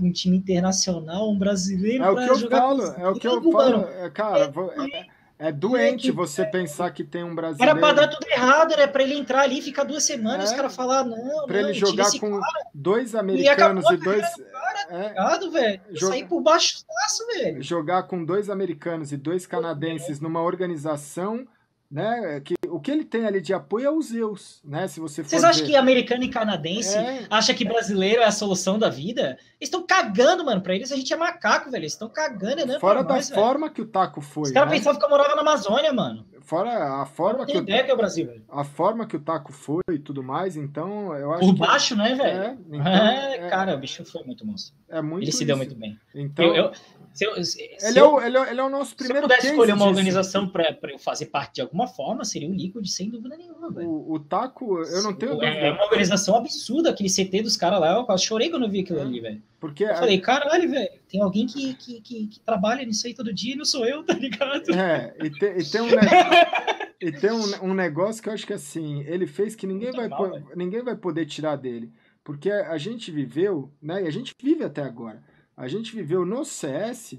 Um 0.00 0.10
time 0.10 0.36
internacional, 0.36 1.30
um 1.30 1.38
brasileiro. 1.38 2.04
É 2.04 2.10
o 2.10 2.16
que 2.16 2.30
eu 2.30 2.50
falo, 2.50 2.82
é 2.82 3.08
o 3.08 3.14
que 3.14 3.28
eu 3.28 3.52
falo. 3.52 3.88
É, 3.88 4.10
cara, 4.10 4.52
é, 4.76 4.98
é, 4.98 5.48
é 5.48 5.52
doente 5.52 6.10
você 6.10 6.44
pensar 6.44 6.90
que 6.90 7.04
tem 7.04 7.22
um 7.22 7.34
brasileiro. 7.34 7.78
Era 7.78 7.80
pra 7.80 7.92
dar 7.92 8.08
tudo 8.08 8.26
errado, 8.28 8.72
era 8.72 8.88
pra 8.88 9.02
ele 9.02 9.14
entrar 9.14 9.42
ali 9.42 9.62
ficar 9.62 9.84
duas 9.84 10.04
semanas, 10.04 10.50
é, 10.50 10.52
os 10.52 10.56
caras 10.56 10.74
falar, 10.74 11.04
não. 11.04 11.46
Pra 11.46 11.62
não, 11.62 11.68
ele 11.68 11.74
jogar 11.78 12.10
com 12.18 12.40
cara. 12.40 12.70
dois 12.74 13.14
americanos 13.14 13.84
e, 13.90 13.94
e 13.94 13.96
dois. 13.96 14.26
Cara, 14.34 14.86
é, 14.90 15.08
ligado, 15.08 15.50
velho? 15.50 15.80
Joga... 15.92 16.12
Sair 16.12 16.26
por 16.26 16.40
baixo 16.42 16.78
do 16.78 17.26
velho. 17.38 17.62
Jogar 17.62 18.02
com 18.04 18.24
dois 18.24 18.50
americanos 18.50 19.12
e 19.12 19.16
dois 19.16 19.46
canadenses 19.46 20.20
numa 20.20 20.42
organização 20.42 21.46
né? 21.90 22.40
Que 22.40 22.54
o 22.68 22.80
que 22.80 22.90
ele 22.90 23.04
tem 23.04 23.26
ali 23.26 23.40
de 23.40 23.54
apoio 23.54 23.86
é 23.86 23.90
o 23.90 24.00
Zeus, 24.02 24.60
né? 24.64 24.88
Se 24.88 25.00
você 25.00 25.22
Vocês 25.22 25.44
acham 25.44 25.64
que 25.64 25.76
americano 25.76 26.24
e 26.24 26.28
canadense 26.28 26.96
é... 26.96 27.26
acha 27.30 27.54
que 27.54 27.64
brasileiro 27.64 28.22
é 28.22 28.24
a 28.24 28.32
solução 28.32 28.78
da 28.78 28.88
vida? 28.88 29.38
Eles 29.60 29.68
estão 29.68 29.86
cagando, 29.86 30.44
mano, 30.44 30.60
para 30.60 30.74
eles 30.74 30.92
a 30.92 30.96
gente 30.96 31.12
é 31.12 31.16
macaco, 31.16 31.70
velho. 31.70 31.82
Eles 31.82 31.92
estão 31.92 32.08
cagando, 32.08 32.66
né? 32.66 32.78
Fora 32.78 33.02
da 33.02 33.14
nós, 33.14 33.30
forma 33.30 33.66
velho. 33.66 33.74
que 33.74 33.82
o 33.82 33.86
taco 33.86 34.20
foi. 34.20 34.44
Os 34.44 34.50
caras 34.52 34.70
né? 34.70 34.76
pensavam 34.76 34.98
que 34.98 35.04
eu 35.04 35.10
morava 35.10 35.34
na 35.34 35.42
Amazônia, 35.42 35.92
mano. 35.92 36.26
Fora 36.46 37.02
a 37.02 37.04
forma 37.04 37.44
que, 37.44 37.58
o, 37.58 37.60
ideia 37.60 37.82
que 37.82 37.90
é 37.90 37.94
o 37.94 37.96
Brasil, 37.96 38.24
velho. 38.24 38.44
A 38.48 38.62
forma 38.62 39.04
que 39.04 39.16
o 39.16 39.20
taco 39.20 39.52
foi 39.52 39.82
e 39.90 39.98
tudo 39.98 40.22
mais, 40.22 40.56
então 40.56 41.12
eu 41.16 41.32
acho 41.32 41.40
Por 41.40 41.54
que... 41.54 41.58
baixo, 41.58 41.96
né, 41.96 42.14
velho? 42.14 42.40
É, 42.40 42.56
então, 42.70 42.86
é, 42.86 43.50
cara, 43.50 43.74
o 43.74 43.78
bicho 43.78 44.04
foi 44.04 44.22
muito 44.22 44.46
monstro. 44.46 44.72
É 44.88 45.02
muito 45.02 45.24
Ele 45.24 45.30
isso. 45.30 45.38
se 45.38 45.44
deu 45.44 45.56
muito 45.56 45.74
bem. 45.74 45.98
Então, 46.14 46.44
eu, 46.46 46.66
eu 46.66 46.72
se 47.16 47.24
eu, 47.24 47.42
se 47.42 47.58
ele, 47.80 47.98
é 47.98 48.04
o, 48.04 48.20
ele, 48.20 48.36
é, 48.36 48.50
ele, 48.50 48.60
é 48.60 48.62
o 48.62 48.68
nosso 48.68 48.94
primeiro 48.94 49.20
Se 49.20 49.24
eu 49.24 49.36
pudesse 49.36 49.50
escolher 49.50 49.72
uma 49.72 49.86
organização 49.86 50.46
para 50.46 50.76
eu 50.82 50.98
fazer 50.98 51.26
parte 51.26 51.54
de 51.54 51.60
alguma 51.62 51.86
forma, 51.86 52.26
seria 52.26 52.46
o 52.46 52.52
Liquid, 52.52 52.86
sem 52.86 53.08
dúvida 53.08 53.38
nenhuma. 53.38 53.68
O, 53.68 54.12
o, 54.12 54.20
Taco, 54.20 54.82
eu 54.82 55.02
não 55.02 55.14
tenho. 55.14 55.42
É, 55.42 55.68
é 55.68 55.72
uma 55.72 55.84
organização 55.84 56.36
absurda, 56.36 56.90
aquele 56.90 57.08
CT 57.08 57.40
dos 57.40 57.56
caras 57.56 57.80
lá. 57.80 57.94
Eu 57.94 58.04
quase 58.04 58.22
chorei 58.22 58.50
quando 58.50 58.64
eu 58.64 58.70
vi 58.70 58.80
aquilo 58.80 58.98
é. 58.98 59.02
ali, 59.02 59.20
velho. 59.20 59.42
Porque 59.58 59.84
eu 59.84 59.94
falei, 59.94 60.20
caralho, 60.20 60.70
velho, 60.70 60.90
tem 61.08 61.22
alguém 61.22 61.46
que, 61.46 61.74
que, 61.74 62.00
que, 62.00 62.26
que, 62.26 62.40
trabalha 62.40 62.84
nisso 62.84 63.06
aí 63.06 63.14
todo 63.14 63.32
dia 63.32 63.54
e 63.54 63.56
não 63.56 63.64
sou 63.64 63.86
eu, 63.86 64.04
tá 64.06 64.14
ligado? 64.14 64.70
É, 64.74 65.14
e, 65.22 65.30
te, 65.30 65.46
e 65.46 65.64
tem 65.64 65.80
um 65.80 65.86
negócio. 65.90 66.94
e 67.00 67.12
tem 67.12 67.32
um, 67.32 67.70
um, 67.70 67.74
negócio 67.74 68.22
que 68.22 68.28
eu 68.28 68.32
acho 68.32 68.46
que 68.46 68.52
assim, 68.52 69.02
ele 69.02 69.26
fez 69.26 69.54
que 69.54 69.66
ninguém, 69.66 69.92
vai, 69.92 70.08
mal, 70.08 70.30
ninguém 70.54 70.82
vai 70.82 70.96
poder 70.96 71.26
tirar 71.26 71.56
dele. 71.56 71.92
Porque 72.22 72.50
a 72.50 72.76
gente 72.76 73.10
viveu, 73.10 73.72
né? 73.80 74.02
E 74.02 74.06
a 74.06 74.10
gente 74.10 74.34
vive 74.42 74.64
até 74.64 74.82
agora 74.82 75.22
a 75.56 75.66
gente 75.66 75.94
viveu 75.94 76.24
no 76.26 76.44
CS, 76.44 77.18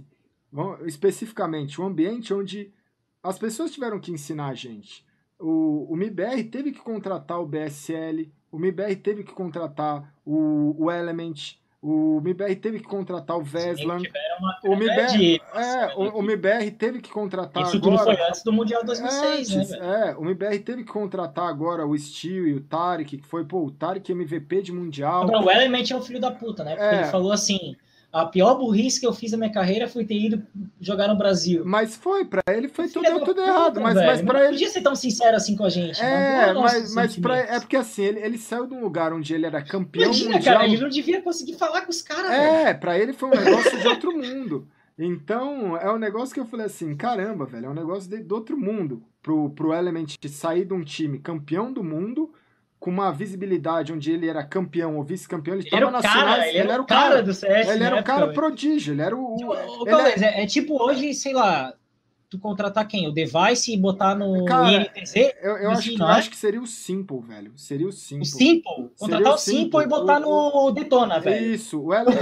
especificamente, 0.86 1.82
um 1.82 1.88
ambiente 1.88 2.34
onde 2.34 2.72
as 3.24 3.40
pessoas 3.40 3.72
tiveram 3.72 4.00
que 4.00 4.12
ensinar 4.12 4.50
a 4.50 4.54
gente. 4.54 5.06
O, 5.40 5.92
o 5.92 5.96
MIBR 5.96 6.44
teve 6.44 6.72
que 6.72 6.80
contratar 6.80 7.42
o 7.42 7.48
BSL, 7.48 8.32
o 8.52 8.60
MIBR 8.60 8.96
teve 8.98 9.24
que 9.24 9.34
contratar 9.34 10.14
o, 10.24 10.76
o 10.78 10.92
Element, 10.92 11.56
O 11.80 12.18
MBR 12.18 12.56
teve 12.56 12.80
que 12.80 12.88
contratar 12.88 13.38
o 13.38 13.44
Veslan. 13.44 14.02
O 14.64 14.74
MBR, 14.74 15.42
é, 15.54 15.96
o, 15.96 16.18
o 16.18 16.24
MBR 16.24 16.72
teve 16.72 17.00
que 17.00 17.12
contratar 17.12 17.64
Isso 17.64 17.78
agora. 17.78 17.96
Isso 17.96 18.06
tudo 18.06 18.18
foi 18.18 18.28
antes 18.28 18.44
do 18.44 18.52
Mundial 18.52 18.84
2006, 18.84 19.56
antes, 19.56 19.70
né? 19.70 20.10
É, 20.10 20.16
o 20.18 20.24
MBR 20.24 20.60
teve 20.60 20.84
que 20.84 20.92
contratar 20.92 21.48
agora 21.48 21.86
o 21.86 21.98
Steel 21.98 22.48
e 22.48 22.54
o 22.56 22.62
Tarek, 22.62 23.18
que 23.18 23.28
foi, 23.28 23.46
pô, 23.46 23.66
o 23.66 23.72
Tarek 23.72 24.12
MVP 24.12 24.64
de 24.64 24.72
Mundial. 24.72 25.24
Agora, 25.24 25.46
o 25.46 25.52
Element 25.52 25.92
é 25.92 25.96
um 25.96 26.02
filho 26.02 26.20
da 26.20 26.32
puta, 26.32 26.64
né? 26.64 26.76
Porque 26.76 26.96
é. 26.96 27.00
ele 27.02 27.12
falou 27.12 27.32
assim: 27.32 27.76
a 28.12 28.26
pior 28.26 28.56
burrice 28.56 29.00
que 29.00 29.06
eu 29.06 29.14
fiz 29.14 29.32
na 29.32 29.38
minha 29.38 29.52
carreira 29.52 29.88
foi 29.88 30.06
ter 30.06 30.18
ido 30.18 30.44
jogar 30.80 31.08
no 31.08 31.18
Brasil. 31.18 31.64
Mas 31.66 31.96
foi, 31.96 32.26
para 32.26 32.42
ele 32.50 32.68
foi 32.68 32.88
tudo, 32.88 33.04
tudo 33.06 33.26
puta, 33.26 33.42
errado. 33.42 33.82
Mas, 33.82 33.96
mas 33.96 34.22
para 34.22 34.40
ele. 34.42 34.52
podia 34.52 34.70
ser 34.70 34.82
tão 34.82 34.96
sincero 34.96 35.36
assim 35.36 35.56
com 35.56 35.66
a 35.66 35.70
gente. 35.70 36.02
É, 36.02 36.54
mas, 36.54 36.94
mas 36.94 37.18
pra... 37.18 37.38
é 37.38 37.60
porque 37.60 37.76
assim, 37.76 38.04
ele, 38.04 38.20
ele 38.20 38.38
saiu 38.38 38.66
de 38.66 38.74
um 38.74 38.82
lugar 38.82 39.14
onde 39.14 39.34
ele 39.34 39.46
era 39.46 39.62
campeão 39.62 40.06
Imagina, 40.06 40.36
mundial. 40.36 40.56
cara, 40.56 40.68
ele 40.68 40.82
não 40.82 40.90
devia 40.90 41.22
conseguir 41.22 41.56
falar 41.56 41.82
com 41.82 41.92
os 41.92 42.02
caras. 42.02 42.32
É, 42.32 42.74
para 42.74 42.98
ele 42.98 43.14
foi 43.14 43.30
um 43.30 43.44
negócio 43.44 43.80
de 43.80 43.88
outro 43.88 44.12
mundo. 44.18 44.68
Então, 44.98 45.78
é 45.78 45.92
um 45.92 46.00
negócio 46.00 46.34
que 46.34 46.40
eu 46.40 46.46
falei 46.46 46.66
assim: 46.66 46.96
caramba, 46.96 47.46
velho, 47.46 47.68
é 47.68 47.70
um 47.70 47.74
negócio 47.74 48.10
de, 48.10 48.24
de 48.24 48.34
outro 48.34 48.58
mundo. 48.58 49.04
Pro, 49.22 49.50
pro 49.50 49.74
Element 49.74 50.16
sair 50.30 50.64
de 50.64 50.74
um 50.74 50.84
time 50.84 51.20
campeão 51.20 51.72
do 51.72 51.84
mundo 51.84 52.32
com 52.80 52.90
uma 52.90 53.12
visibilidade 53.12 53.92
onde 53.92 54.12
ele 54.12 54.28
era 54.28 54.44
campeão 54.44 54.98
ou 54.98 55.04
vice-campeão, 55.04 55.56
ele 55.56 55.64
estava 55.64 55.92
nacional. 55.92 56.42
Ele, 56.42 56.58
ele, 56.60 56.72
era 56.72 56.82
o 56.82 56.86
cara, 56.86 57.10
cara 57.10 57.24
do 57.24 57.34
CS. 57.34 57.70
Ele 57.70 57.84
era 57.84 58.00
o 58.00 58.04
cara 58.04 58.34
prodígio, 58.34 58.94
ele 58.94 59.02
era 59.02 59.16
o. 59.16 59.20
o, 59.20 59.84
o 59.84 60.08
ele 60.08 60.26
é... 60.26 60.44
é 60.44 60.46
tipo 60.46 60.82
hoje, 60.82 61.14
sei 61.14 61.34
lá, 61.34 61.74
tu 62.30 62.38
contratar 62.38 62.88
quem? 62.88 63.08
O 63.08 63.12
Device 63.12 63.74
e 63.74 63.78
botar 63.78 64.16
no 64.16 64.46
Cara, 64.46 64.72
INTZ? 64.72 65.16
Eu, 65.42 65.58
eu, 65.58 65.72
acho, 65.72 65.90
que, 65.90 66.02
eu 66.02 66.06
acho 66.06 66.30
que 66.30 66.38
seria 66.38 66.62
o 66.62 66.68
Simple, 66.68 67.22
velho. 67.22 67.52
Seria 67.56 67.88
o 67.88 67.92
Simple. 67.92 68.22
O 68.22 68.26
Simple? 68.26 68.92
Contratar 68.98 69.34
o 69.34 69.38
Simple, 69.38 69.62
Simple, 69.64 69.84
e 69.84 69.88
botar 69.88 70.22
o, 70.26 70.66
no 70.66 70.72
Detona, 70.72 71.20
velho. 71.20 71.54
Isso, 71.54 71.82
o 71.82 71.94
Element. 71.94 72.18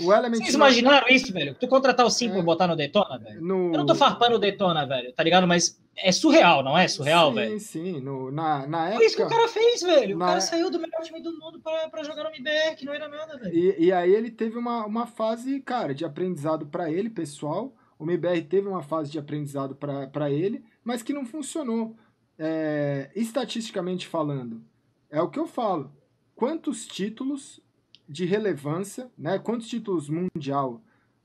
o 0.00 0.12
Element 0.14 0.38
Vocês 0.38 0.54
imaginaram 0.54 1.08
isso, 1.08 1.32
velho? 1.32 1.54
Tu 1.54 1.66
contratar 1.66 2.06
o 2.06 2.10
Simple 2.10 2.38
é, 2.38 2.40
e 2.40 2.44
botar 2.44 2.66
no 2.66 2.76
Detona, 2.76 3.18
velho? 3.18 3.40
No... 3.40 3.72
Eu 3.72 3.78
não 3.78 3.86
tô 3.86 3.94
farpando 3.94 4.36
o 4.36 4.38
Detona, 4.38 4.86
velho, 4.86 5.12
tá 5.12 5.22
ligado? 5.22 5.46
Mas 5.46 5.78
é 6.02 6.12
surreal, 6.12 6.62
não 6.62 6.76
é 6.76 6.88
surreal, 6.88 7.30
sim, 7.30 7.34
velho? 7.34 7.60
Sim, 7.60 7.94
sim. 7.94 8.00
Na, 8.32 8.66
na 8.66 8.88
época... 8.88 8.96
Foi 8.96 9.06
isso 9.06 9.16
que 9.16 9.22
o 9.22 9.28
cara 9.28 9.48
fez, 9.48 9.82
velho. 9.82 10.16
O 10.16 10.18
cara 10.20 10.40
saiu 10.40 10.70
do 10.70 10.78
melhor 10.78 11.02
time 11.02 11.22
do 11.22 11.32
mundo 11.38 11.60
pra, 11.60 11.88
pra 11.88 12.02
jogar 12.02 12.24
no 12.24 12.30
MBR, 12.30 12.76
que 12.76 12.84
não 12.84 12.92
era 12.92 13.08
nada, 13.08 13.38
velho. 13.38 13.54
E, 13.54 13.86
e 13.86 13.92
aí 13.92 14.12
ele 14.12 14.30
teve 14.30 14.58
uma, 14.58 14.84
uma 14.86 15.06
fase, 15.06 15.60
cara, 15.60 15.94
de 15.94 16.04
aprendizado 16.04 16.66
para 16.66 16.90
ele, 16.90 17.10
pessoal 17.10 17.74
o 18.00 18.04
MBR 18.04 18.42
teve 18.44 18.66
uma 18.66 18.82
fase 18.82 19.10
de 19.10 19.18
aprendizado 19.18 19.76
para 19.76 20.30
ele, 20.30 20.64
mas 20.82 21.02
que 21.02 21.12
não 21.12 21.26
funcionou. 21.26 21.94
É, 22.42 23.10
estatisticamente 23.14 24.08
falando, 24.08 24.64
é 25.10 25.20
o 25.20 25.28
que 25.28 25.38
eu 25.38 25.46
falo. 25.46 25.92
Quantos 26.34 26.86
títulos 26.86 27.60
de 28.08 28.24
relevância, 28.24 29.10
né? 29.18 29.38
Quantos 29.38 29.68
títulos 29.68 30.08
mundial 30.08 30.80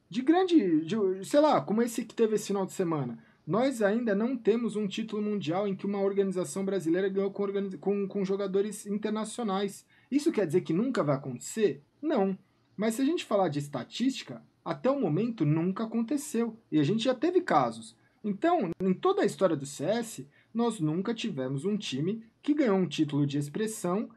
de 0.10 0.22
grande, 0.22 0.84
de, 0.84 0.98
sei 1.24 1.40
lá, 1.40 1.62
como 1.62 1.82
esse 1.82 2.04
que 2.04 2.14
teve 2.14 2.36
esse 2.36 2.48
final 2.48 2.66
de 2.66 2.74
semana. 2.74 3.18
Nós 3.46 3.82
ainda 3.82 4.16
não 4.16 4.36
temos 4.36 4.76
um 4.76 4.88
título 4.88 5.22
mundial 5.22 5.68
em 5.68 5.76
que 5.76 5.86
uma 5.86 6.02
organização 6.02 6.66
brasileira 6.66 7.08
ganhou 7.08 7.30
com, 7.30 7.46
com, 7.80 8.08
com 8.08 8.26
jogadores 8.26 8.88
internacionais. 8.88 9.86
Isso 10.10 10.32
quer 10.32 10.48
dizer 10.48 10.62
que 10.62 10.74
nunca 10.74 11.04
vai 11.04 11.16
acontecer? 11.16 11.84
Não. 12.02 12.38
Mas 12.76 12.96
se 12.96 13.04
a 13.04 13.06
gente 13.06 13.24
falar 13.24 13.50
de 13.50 13.60
estatística, 13.60 14.42
até 14.64 14.90
o 14.90 15.00
momento 15.00 15.46
nunca 15.46 15.84
aconteceu. 15.84 16.58
E 16.72 16.80
a 16.80 16.84
gente 16.84 17.04
já 17.04 17.14
teve 17.14 17.40
casos. 17.40 17.96
Então, 18.24 18.72
em 18.82 18.94
toda 18.94 19.22
a 19.22 19.26
história 19.26 19.56
do 19.56 19.68
CS, 19.68 20.26
nós 20.52 20.80
nunca 20.80 21.14
tivemos 21.14 21.66
um 21.66 21.78
time 21.78 22.24
que 22.42 22.56
ganhou 22.56 22.78
um 22.78 22.88
título 22.88 23.28
de 23.28 23.38
expressão 23.38 24.10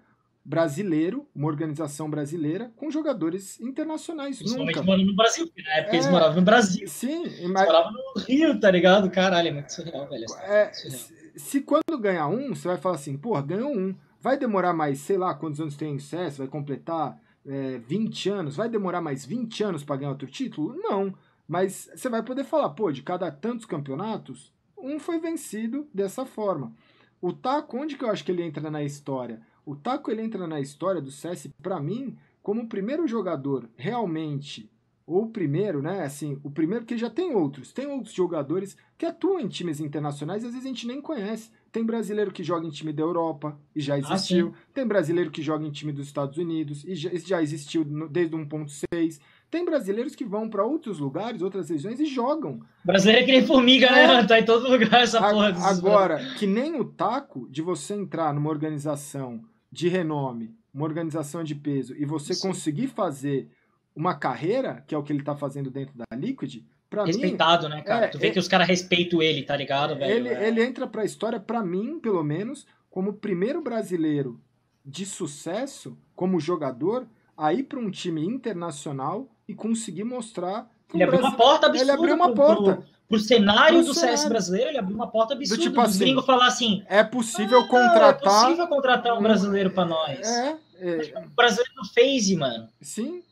brasileiro, 0.48 1.28
uma 1.34 1.46
organização 1.46 2.08
brasileira, 2.08 2.72
com 2.74 2.90
jogadores 2.90 3.60
internacionais. 3.60 4.38
Principalmente 4.38 4.80
morando 4.80 5.04
no 5.04 5.14
Brasil, 5.14 5.46
porque 5.46 5.60
na 5.60 5.74
época 5.74 5.92
é, 5.92 5.96
eles 5.96 6.10
moravam 6.10 6.36
no 6.36 6.42
Brasil. 6.42 6.88
Sim, 6.88 7.22
eles 7.24 7.50
mas... 7.50 7.66
moravam 7.66 7.92
no 7.92 8.22
Rio, 8.22 8.58
tá 8.58 8.70
ligado? 8.70 9.10
Caralho, 9.10 9.48
é 9.48 9.52
muito 9.52 9.68
surreal, 9.70 10.08
velho. 10.08 10.24
É, 10.40 10.72
surreal. 10.72 10.98
Se, 10.98 11.38
se, 11.38 11.60
quando 11.60 11.98
ganhar 12.00 12.28
um, 12.28 12.54
você 12.54 12.66
vai 12.66 12.78
falar 12.78 12.94
assim, 12.94 13.18
pô, 13.18 13.40
ganhou 13.42 13.70
um. 13.70 13.94
Vai 14.22 14.38
demorar 14.38 14.72
mais, 14.72 15.00
sei 15.00 15.18
lá, 15.18 15.34
quantos 15.34 15.60
anos 15.60 15.76
tem 15.76 15.94
o 15.94 16.00
CS, 16.00 16.38
vai 16.38 16.48
completar 16.48 17.20
é, 17.46 17.78
20 17.86 18.30
anos, 18.30 18.56
vai 18.56 18.70
demorar 18.70 19.02
mais 19.02 19.26
20 19.26 19.62
anos 19.64 19.84
para 19.84 19.96
ganhar 19.96 20.12
outro 20.12 20.28
título? 20.28 20.74
Não. 20.82 21.12
Mas 21.46 21.90
você 21.94 22.08
vai 22.08 22.22
poder 22.22 22.44
falar, 22.44 22.70
pô, 22.70 22.90
de 22.90 23.02
cada 23.02 23.30
tantos 23.30 23.66
campeonatos, 23.66 24.50
um 24.78 24.98
foi 24.98 25.18
vencido 25.18 25.86
dessa 25.92 26.24
forma. 26.24 26.72
O 27.20 27.34
Taco, 27.34 27.76
onde 27.76 27.96
que 27.96 28.04
eu 28.04 28.10
acho 28.10 28.24
que 28.24 28.32
ele 28.32 28.42
entra 28.42 28.70
na 28.70 28.82
história? 28.82 29.42
O 29.68 29.76
Taco 29.76 30.10
ele 30.10 30.22
entra 30.22 30.46
na 30.46 30.58
história 30.58 30.98
do 30.98 31.10
CS, 31.10 31.50
para 31.62 31.78
mim, 31.78 32.16
como 32.42 32.62
o 32.62 32.66
primeiro 32.66 33.06
jogador 33.06 33.68
realmente, 33.76 34.72
ou 35.06 35.24
o 35.24 35.30
primeiro, 35.30 35.82
né? 35.82 36.04
Assim, 36.04 36.40
o 36.42 36.50
primeiro, 36.50 36.86
que 36.86 36.96
já 36.96 37.10
tem 37.10 37.34
outros, 37.34 37.70
tem 37.70 37.86
outros 37.86 38.14
jogadores 38.14 38.78
que 38.96 39.04
atuam 39.04 39.38
em 39.38 39.46
times 39.46 39.78
internacionais, 39.78 40.42
às 40.42 40.52
vezes 40.52 40.64
a 40.64 40.68
gente 40.68 40.86
nem 40.86 41.02
conhece. 41.02 41.50
Tem 41.70 41.84
brasileiro 41.84 42.32
que 42.32 42.42
joga 42.42 42.66
em 42.66 42.70
time 42.70 42.94
da 42.94 43.02
Europa 43.02 43.60
e 43.76 43.80
já 43.82 43.96
ah, 43.96 43.98
existiu. 43.98 44.54
Ah, 44.54 44.58
tem 44.72 44.86
brasileiro 44.86 45.30
que 45.30 45.42
joga 45.42 45.66
em 45.66 45.70
time 45.70 45.92
dos 45.92 46.06
Estados 46.06 46.38
Unidos 46.38 46.82
e 46.84 46.94
já, 46.94 47.10
já 47.14 47.42
existiu 47.42 47.84
desde 48.10 48.34
1.6. 48.34 49.20
Tem 49.50 49.66
brasileiros 49.66 50.14
que 50.14 50.24
vão 50.24 50.48
para 50.48 50.64
outros 50.64 50.98
lugares, 50.98 51.42
outras 51.42 51.68
regiões 51.68 52.00
e 52.00 52.06
jogam. 52.06 52.60
Brasileiro 52.82 53.22
é 53.22 53.26
que 53.26 53.32
nem 53.32 53.46
formiga, 53.46 53.90
né? 53.90 54.20
É. 54.20 54.24
Tá 54.24 54.40
em 54.40 54.46
todo 54.46 54.66
lugar 54.66 55.02
essa 55.02 55.18
a, 55.18 55.30
porra. 55.30 55.68
Agora, 55.68 56.18
que 56.38 56.46
nem 56.46 56.80
o 56.80 56.84
taco 56.86 57.46
de 57.50 57.60
você 57.60 57.92
entrar 57.92 58.32
numa 58.32 58.48
organização 58.48 59.42
de 59.70 59.88
renome, 59.88 60.54
uma 60.72 60.84
organização 60.84 61.42
de 61.44 61.54
peso, 61.54 61.94
e 61.96 62.04
você 62.04 62.34
Sim. 62.34 62.48
conseguir 62.48 62.88
fazer 62.88 63.50
uma 63.94 64.14
carreira, 64.14 64.84
que 64.86 64.94
é 64.94 64.98
o 64.98 65.02
que 65.02 65.12
ele 65.12 65.22
tá 65.22 65.34
fazendo 65.34 65.70
dentro 65.70 65.96
da 65.96 66.16
Liquid, 66.16 66.62
Pra 66.90 67.04
Respeitado, 67.04 67.68
mim, 67.68 67.74
né, 67.74 67.82
cara? 67.82 68.06
É, 68.06 68.08
tu 68.08 68.18
vê 68.18 68.28
é, 68.28 68.30
que 68.30 68.38
os 68.38 68.48
caras 68.48 68.66
respeitam 68.66 69.20
ele, 69.20 69.42
tá 69.42 69.54
ligado, 69.54 69.94
velho? 69.94 70.10
Ele, 70.10 70.28
é. 70.30 70.48
ele 70.48 70.62
entra 70.62 70.86
pra 70.86 71.04
história, 71.04 71.38
pra 71.38 71.62
mim, 71.62 72.00
pelo 72.00 72.24
menos, 72.24 72.66
como 72.88 73.10
o 73.10 73.14
primeiro 73.14 73.60
brasileiro 73.60 74.40
de 74.84 75.04
sucesso 75.04 75.98
como 76.16 76.40
jogador 76.40 77.06
a 77.36 77.52
ir 77.52 77.64
pra 77.64 77.78
um 77.78 77.90
time 77.90 78.24
internacional 78.24 79.28
e 79.46 79.54
conseguir 79.54 80.04
mostrar. 80.04 80.70
Ele 80.92 81.02
abriu 81.02 81.20
uma 81.20 81.36
porta 81.36 81.66
absurda. 81.66 81.92
Ele 81.92 81.98
abriu 81.98 82.14
uma 82.14 82.34
porta. 82.34 82.84
Pro, 83.08 83.18
cenário 83.18 83.78
pro 83.78 83.86
do 83.86 83.94
cenário. 83.94 84.18
CS 84.18 84.28
brasileiro, 84.28 84.70
ele 84.70 84.78
abriu 84.78 84.94
uma 84.94 85.08
porta 85.08 85.32
absurda. 85.32 85.56
Do 85.56 85.68
tipo 85.68 85.80
assim, 85.80 85.98
gringos 85.98 86.26
falar 86.26 86.46
assim: 86.46 86.84
é 86.86 87.02
possível 87.02 87.60
ah, 87.60 87.66
contratar. 87.68 88.42
É 88.42 88.44
possível 88.44 88.68
contratar 88.68 89.18
um 89.18 89.22
brasileiro 89.22 89.70
pra 89.70 89.86
nós. 89.86 90.20
É. 90.28 90.58
é... 90.78 91.18
O 91.24 91.30
brasileiro 91.30 91.72
no 91.76 91.86
Phase, 91.86 92.36
mano. 92.36 92.68
Sim. 92.82 93.22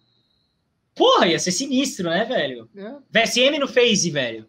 Porra, 0.94 1.26
ia 1.26 1.38
ser 1.38 1.52
sinistro, 1.52 2.08
né, 2.08 2.24
velho? 2.24 2.70
É. 2.74 3.24
VSM 3.24 3.58
no 3.58 3.68
Phase, 3.68 4.10
velho. 4.10 4.46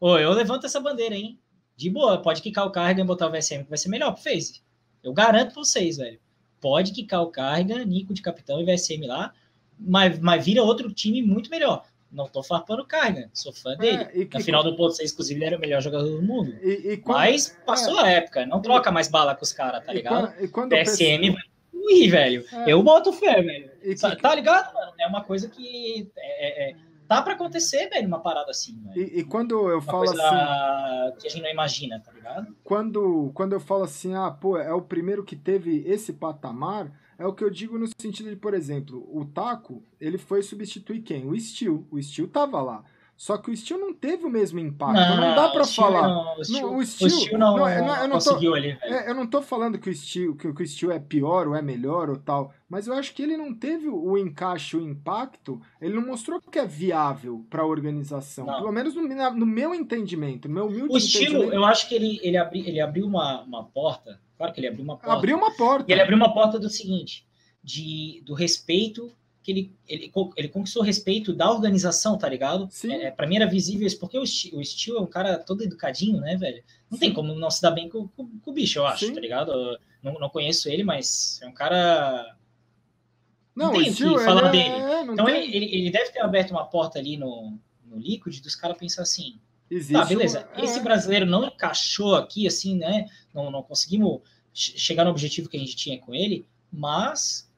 Ô, 0.00 0.16
eu 0.16 0.32
levanto 0.32 0.64
essa 0.64 0.78
bandeira, 0.78 1.16
hein? 1.16 1.40
De 1.76 1.90
boa, 1.90 2.22
pode 2.22 2.40
quicar 2.40 2.64
o 2.64 2.70
carga 2.70 3.02
e 3.02 3.04
botar 3.04 3.26
o 3.26 3.32
VSM, 3.32 3.64
que 3.64 3.70
vai 3.70 3.78
ser 3.78 3.88
melhor 3.88 4.12
pro 4.12 4.22
Phase. 4.22 4.62
Eu 5.02 5.12
garanto 5.12 5.54
pra 5.54 5.64
vocês, 5.64 5.96
velho. 5.96 6.20
Pode 6.60 6.92
quicar 6.92 7.22
o 7.22 7.28
carga, 7.28 7.84
Nico 7.84 8.14
de 8.14 8.22
capitão 8.22 8.60
e 8.60 8.64
VSM 8.64 9.06
lá, 9.06 9.32
mas, 9.78 10.18
mas 10.20 10.44
vira 10.44 10.62
outro 10.62 10.92
time 10.92 11.20
muito 11.20 11.50
melhor. 11.50 11.84
Não 12.10 12.26
tô 12.26 12.42
farpando 12.42 12.86
carga, 12.86 13.28
sou 13.34 13.52
fã 13.52 13.76
dele. 13.76 14.04
É, 14.14 14.28
Na 14.32 14.40
final 14.40 14.64
do 14.64 14.74
ponto 14.74 14.92
6, 14.92 15.12
inclusive, 15.12 15.38
ele 15.38 15.46
era 15.46 15.56
o 15.56 15.60
melhor 15.60 15.82
jogador 15.82 16.08
do 16.08 16.22
mundo. 16.22 16.54
E, 16.62 16.92
e 16.92 16.96
quando, 16.96 17.16
mas 17.16 17.56
passou 17.66 18.00
é, 18.00 18.02
a 18.02 18.10
época, 18.12 18.46
não 18.46 18.62
troca 18.62 18.90
mais 18.90 19.08
bala 19.08 19.34
com 19.34 19.42
os 19.44 19.52
caras, 19.52 19.84
tá 19.84 19.92
ligado? 19.92 20.32
E 20.42 20.48
quando, 20.48 20.70
VSM, 20.70 21.36
ui, 21.72 22.08
velho. 22.08 22.44
É. 22.50 22.72
Eu 22.72 22.82
boto 22.82 23.12
fé, 23.12 23.42
velho. 23.42 23.70
Que... 23.80 23.94
Tá 24.16 24.34
ligado, 24.34 24.72
mano? 24.72 24.92
É 24.98 25.06
uma 25.06 25.22
coisa 25.22 25.48
que 25.48 26.10
é, 26.16 26.66
é, 26.66 26.70
é 26.70 26.76
tá 27.08 27.22
para 27.22 27.32
acontecer, 27.32 27.88
velho, 27.88 28.06
uma 28.06 28.20
parada 28.20 28.50
assim. 28.50 28.78
E, 28.94 29.20
e, 29.20 29.24
quando 29.24 29.68
eu 29.70 29.78
uma 29.78 29.82
falo 29.82 30.10
assim. 30.10 31.18
que 31.18 31.26
a 31.26 31.30
gente 31.30 31.42
não 31.42 31.50
imagina, 31.50 31.98
tá 32.00 32.12
ligado? 32.12 32.54
Quando, 32.62 33.30
quando 33.34 33.54
eu 33.54 33.60
falo 33.60 33.84
assim, 33.84 34.14
ah, 34.14 34.30
pô, 34.30 34.58
é 34.58 34.72
o 34.72 34.82
primeiro 34.82 35.24
que 35.24 35.34
teve 35.34 35.82
esse 35.86 36.12
patamar, 36.12 36.92
é 37.18 37.26
o 37.26 37.34
que 37.34 37.42
eu 37.42 37.50
digo 37.50 37.76
no 37.76 37.88
sentido 38.00 38.30
de, 38.30 38.36
por 38.36 38.54
exemplo, 38.54 39.04
o 39.12 39.24
Taco, 39.24 39.82
ele 40.00 40.16
foi 40.16 40.40
substituir 40.40 41.02
quem? 41.02 41.26
O 41.26 41.38
Steel. 41.38 41.84
O 41.90 42.00
Steel 42.00 42.28
tava 42.28 42.62
lá. 42.62 42.84
Só 43.18 43.36
que 43.36 43.50
o 43.50 43.56
Steel 43.56 43.80
não 43.80 43.92
teve 43.92 44.24
o 44.24 44.30
mesmo 44.30 44.60
impacto. 44.60 44.94
Não, 44.94 45.16
não 45.16 45.34
dá 45.34 45.48
para 45.48 45.64
falar. 45.64 46.06
Não, 46.06 46.38
o 46.38 46.44
Steel, 46.44 46.62
não, 46.62 46.76
o 46.76 46.86
Steel, 46.86 47.08
o 47.08 47.10
Steel 47.10 47.38
não, 47.38 47.56
não, 47.56 47.68
é, 47.68 47.82
não, 47.82 47.96
eu 47.96 48.08
não 48.08 48.10
conseguiu 48.12 48.52
tô, 48.52 48.56
ali. 48.56 48.78
É, 48.80 49.10
eu 49.10 49.14
não 49.14 49.26
tô 49.26 49.42
falando 49.42 49.76
que 49.76 49.90
o, 49.90 49.94
Steel, 49.94 50.36
que, 50.36 50.52
que 50.52 50.62
o 50.62 50.66
Steel 50.66 50.92
é 50.92 51.00
pior 51.00 51.48
ou 51.48 51.56
é 51.56 51.60
melhor 51.60 52.08
ou 52.10 52.16
tal, 52.16 52.54
mas 52.70 52.86
eu 52.86 52.94
acho 52.94 53.12
que 53.12 53.20
ele 53.20 53.36
não 53.36 53.52
teve 53.52 53.88
o 53.88 54.16
encaixe, 54.16 54.76
o 54.76 54.80
impacto, 54.80 55.60
ele 55.82 55.94
não 55.94 56.06
mostrou 56.06 56.40
que 56.40 56.60
é 56.60 56.64
viável 56.64 57.44
para 57.50 57.62
a 57.62 57.66
organização. 57.66 58.46
Pelo 58.46 58.70
menos 58.70 58.94
no, 58.94 59.02
no, 59.02 59.46
meu 59.46 59.74
entendimento, 59.74 60.46
no 60.46 60.54
meu 60.54 60.66
humilde 60.68 60.94
O 60.94 61.00
Steel, 61.00 61.52
eu 61.52 61.64
acho 61.64 61.88
que 61.88 61.96
ele, 61.96 62.20
ele, 62.22 62.36
abri, 62.36 62.68
ele 62.68 62.80
abriu 62.80 63.04
uma, 63.04 63.42
uma 63.42 63.64
porta. 63.64 64.20
Claro 64.36 64.52
que 64.52 64.60
ele 64.60 64.68
abriu 64.68 64.84
uma 64.84 64.96
porta. 64.96 65.12
Abriu 65.12 65.36
uma 65.36 65.56
porta. 65.56 65.90
E 65.90 65.92
ele 65.92 66.02
abriu 66.02 66.16
uma 66.16 66.32
porta 66.32 66.56
do 66.56 66.70
seguinte: 66.70 67.26
de, 67.64 68.22
do 68.24 68.32
respeito 68.32 69.12
que 69.48 69.52
ele, 69.52 69.72
ele, 69.88 70.12
ele 70.36 70.48
conquistou 70.48 70.82
o 70.82 70.84
respeito 70.84 71.32
da 71.32 71.50
organização, 71.50 72.18
tá 72.18 72.28
ligado? 72.28 72.68
Sim. 72.70 72.92
É, 72.92 73.10
pra 73.10 73.26
mim 73.26 73.36
era 73.36 73.46
visível 73.46 73.86
isso, 73.86 73.98
porque 73.98 74.18
o 74.18 74.26
Steel, 74.26 74.58
o 74.58 74.64
Steel 74.64 74.98
é 74.98 75.00
um 75.00 75.06
cara 75.06 75.38
todo 75.38 75.64
educadinho, 75.64 76.20
né, 76.20 76.36
velho? 76.36 76.62
Não 76.90 76.98
Sim. 76.98 77.06
tem 77.06 77.14
como 77.14 77.34
não 77.34 77.50
se 77.50 77.62
dar 77.62 77.70
bem 77.70 77.88
com, 77.88 78.06
com, 78.08 78.28
com 78.40 78.50
o 78.50 78.52
bicho, 78.52 78.78
eu 78.78 78.86
acho, 78.86 79.06
Sim. 79.06 79.14
tá 79.14 79.20
ligado? 79.20 79.50
Eu 79.50 79.78
não, 80.02 80.20
não 80.20 80.28
conheço 80.28 80.68
ele, 80.68 80.84
mas 80.84 81.40
é 81.42 81.46
um 81.46 81.54
cara 81.54 82.36
Não, 83.56 83.72
não 83.72 83.80
tem 83.80 83.90
o 83.90 83.94
que 83.94 84.18
falar 84.18 84.48
é, 84.48 84.50
dele. 84.50 84.68
É, 84.68 85.02
então 85.02 85.26
ele, 85.26 85.56
ele, 85.56 85.64
ele, 85.74 85.90
deve 85.90 86.10
ter 86.10 86.20
aberto 86.20 86.50
uma 86.50 86.66
porta 86.66 86.98
ali 86.98 87.16
no, 87.16 87.58
no 87.86 87.96
Liquid 87.96 88.42
dos 88.42 88.54
caras 88.54 88.76
pensar 88.76 89.00
assim. 89.00 89.40
Existe 89.70 89.94
tá, 89.94 90.04
beleza. 90.04 90.46
Uma... 90.54 90.62
Esse 90.62 90.80
brasileiro 90.80 91.24
não 91.24 91.46
encaixou 91.46 92.16
aqui, 92.16 92.46
assim, 92.46 92.76
né? 92.76 93.06
Não, 93.32 93.50
não 93.50 93.62
conseguimos 93.62 94.20
chegar 94.52 95.04
no 95.04 95.10
objetivo 95.10 95.48
que 95.48 95.56
a 95.56 95.60
gente 95.60 95.74
tinha 95.74 95.98
com 95.98 96.14
ele, 96.14 96.46
mas 96.70 97.50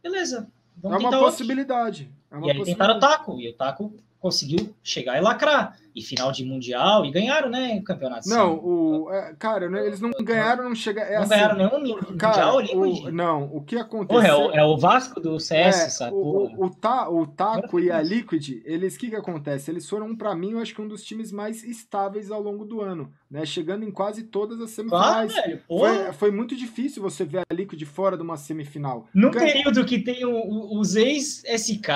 beleza. 0.00 0.48
Vamos 0.82 1.04
é 1.04 1.08
uma 1.08 1.18
possibilidade. 1.18 2.10
É 2.30 2.36
uma 2.36 2.46
e 2.46 2.50
aí 2.50 2.64
tentaram 2.64 2.96
o 2.96 3.00
taco, 3.00 3.38
e 3.38 3.48
o 3.48 3.52
taco 3.54 3.94
conseguiu 4.18 4.74
chegar 4.82 5.16
e 5.16 5.20
lacrar. 5.20 5.78
E 5.94 6.02
final 6.02 6.32
de 6.32 6.44
Mundial, 6.44 7.04
e 7.04 7.10
ganharam, 7.10 7.50
né, 7.50 7.76
o 7.78 7.84
campeonato. 7.84 8.28
Não, 8.28 8.54
o, 8.56 9.12
é, 9.12 9.34
cara, 9.38 9.68
né, 9.68 9.86
eles 9.86 10.00
não 10.00 10.10
ganharam, 10.22 10.64
não 10.64 10.74
chega. 10.74 11.02
É 11.02 11.16
não 11.16 11.22
assim, 11.22 11.30
ganharam 11.30 11.56
nenhum 11.82 12.16
cara, 12.16 12.52
Mundial 12.52 12.78
o, 12.78 13.10
Não, 13.10 13.44
o 13.52 13.60
que 13.60 13.76
aconteceu. 13.76 14.22
é, 14.22 14.34
o, 14.34 14.50
é, 14.52 14.64
o, 14.64 14.78
Vasco 14.78 15.20
do 15.20 15.38
CS, 15.38 15.80
é, 15.80 15.88
sabe? 15.90 16.14
O, 16.14 16.64
o, 16.64 16.70
ta, 16.70 17.10
o 17.10 17.26
Taco 17.26 17.78
e 17.78 17.90
a 17.90 18.00
Liquid, 18.00 18.62
eles, 18.64 18.96
o 18.96 18.98
que 18.98 19.10
que 19.10 19.16
acontece? 19.16 19.70
Eles 19.70 19.88
foram, 19.88 20.16
para 20.16 20.34
mim, 20.34 20.52
eu 20.52 20.60
acho 20.60 20.74
que 20.74 20.80
um 20.80 20.88
dos 20.88 21.04
times 21.04 21.30
mais 21.30 21.62
estáveis 21.62 22.30
ao 22.30 22.40
longo 22.40 22.64
do 22.64 22.80
ano, 22.80 23.12
né? 23.30 23.44
Chegando 23.44 23.84
em 23.84 23.90
quase 23.90 24.22
todas 24.22 24.60
as 24.60 24.70
semifinais. 24.70 25.34
Velho, 25.34 25.60
foi, 25.68 26.12
foi 26.12 26.30
muito 26.30 26.56
difícil 26.56 27.02
você 27.02 27.24
ver 27.24 27.40
a 27.40 27.54
Liquid 27.54 27.82
fora 27.84 28.16
de 28.16 28.22
uma 28.22 28.36
semifinal. 28.36 29.06
No 29.14 29.30
período 29.30 29.84
que 29.84 29.98
tem 29.98 30.24
os 30.24 30.96
ex-SK, 30.96 31.88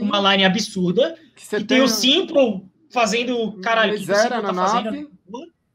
uma 0.00 0.32
line 0.32 0.44
absurda, 0.44 1.16
que, 1.36 1.44
que 1.44 1.48
tem, 1.48 1.64
tem 1.64 1.80
o 1.80 1.88
Simple 1.88 2.62
fazendo, 2.90 3.52
caralho, 3.60 3.96
que 3.96 4.04
você 4.04 4.28
tá 4.28 4.40
na 4.40 4.54
fazendo? 4.54 4.84
Nave. 4.92 5.08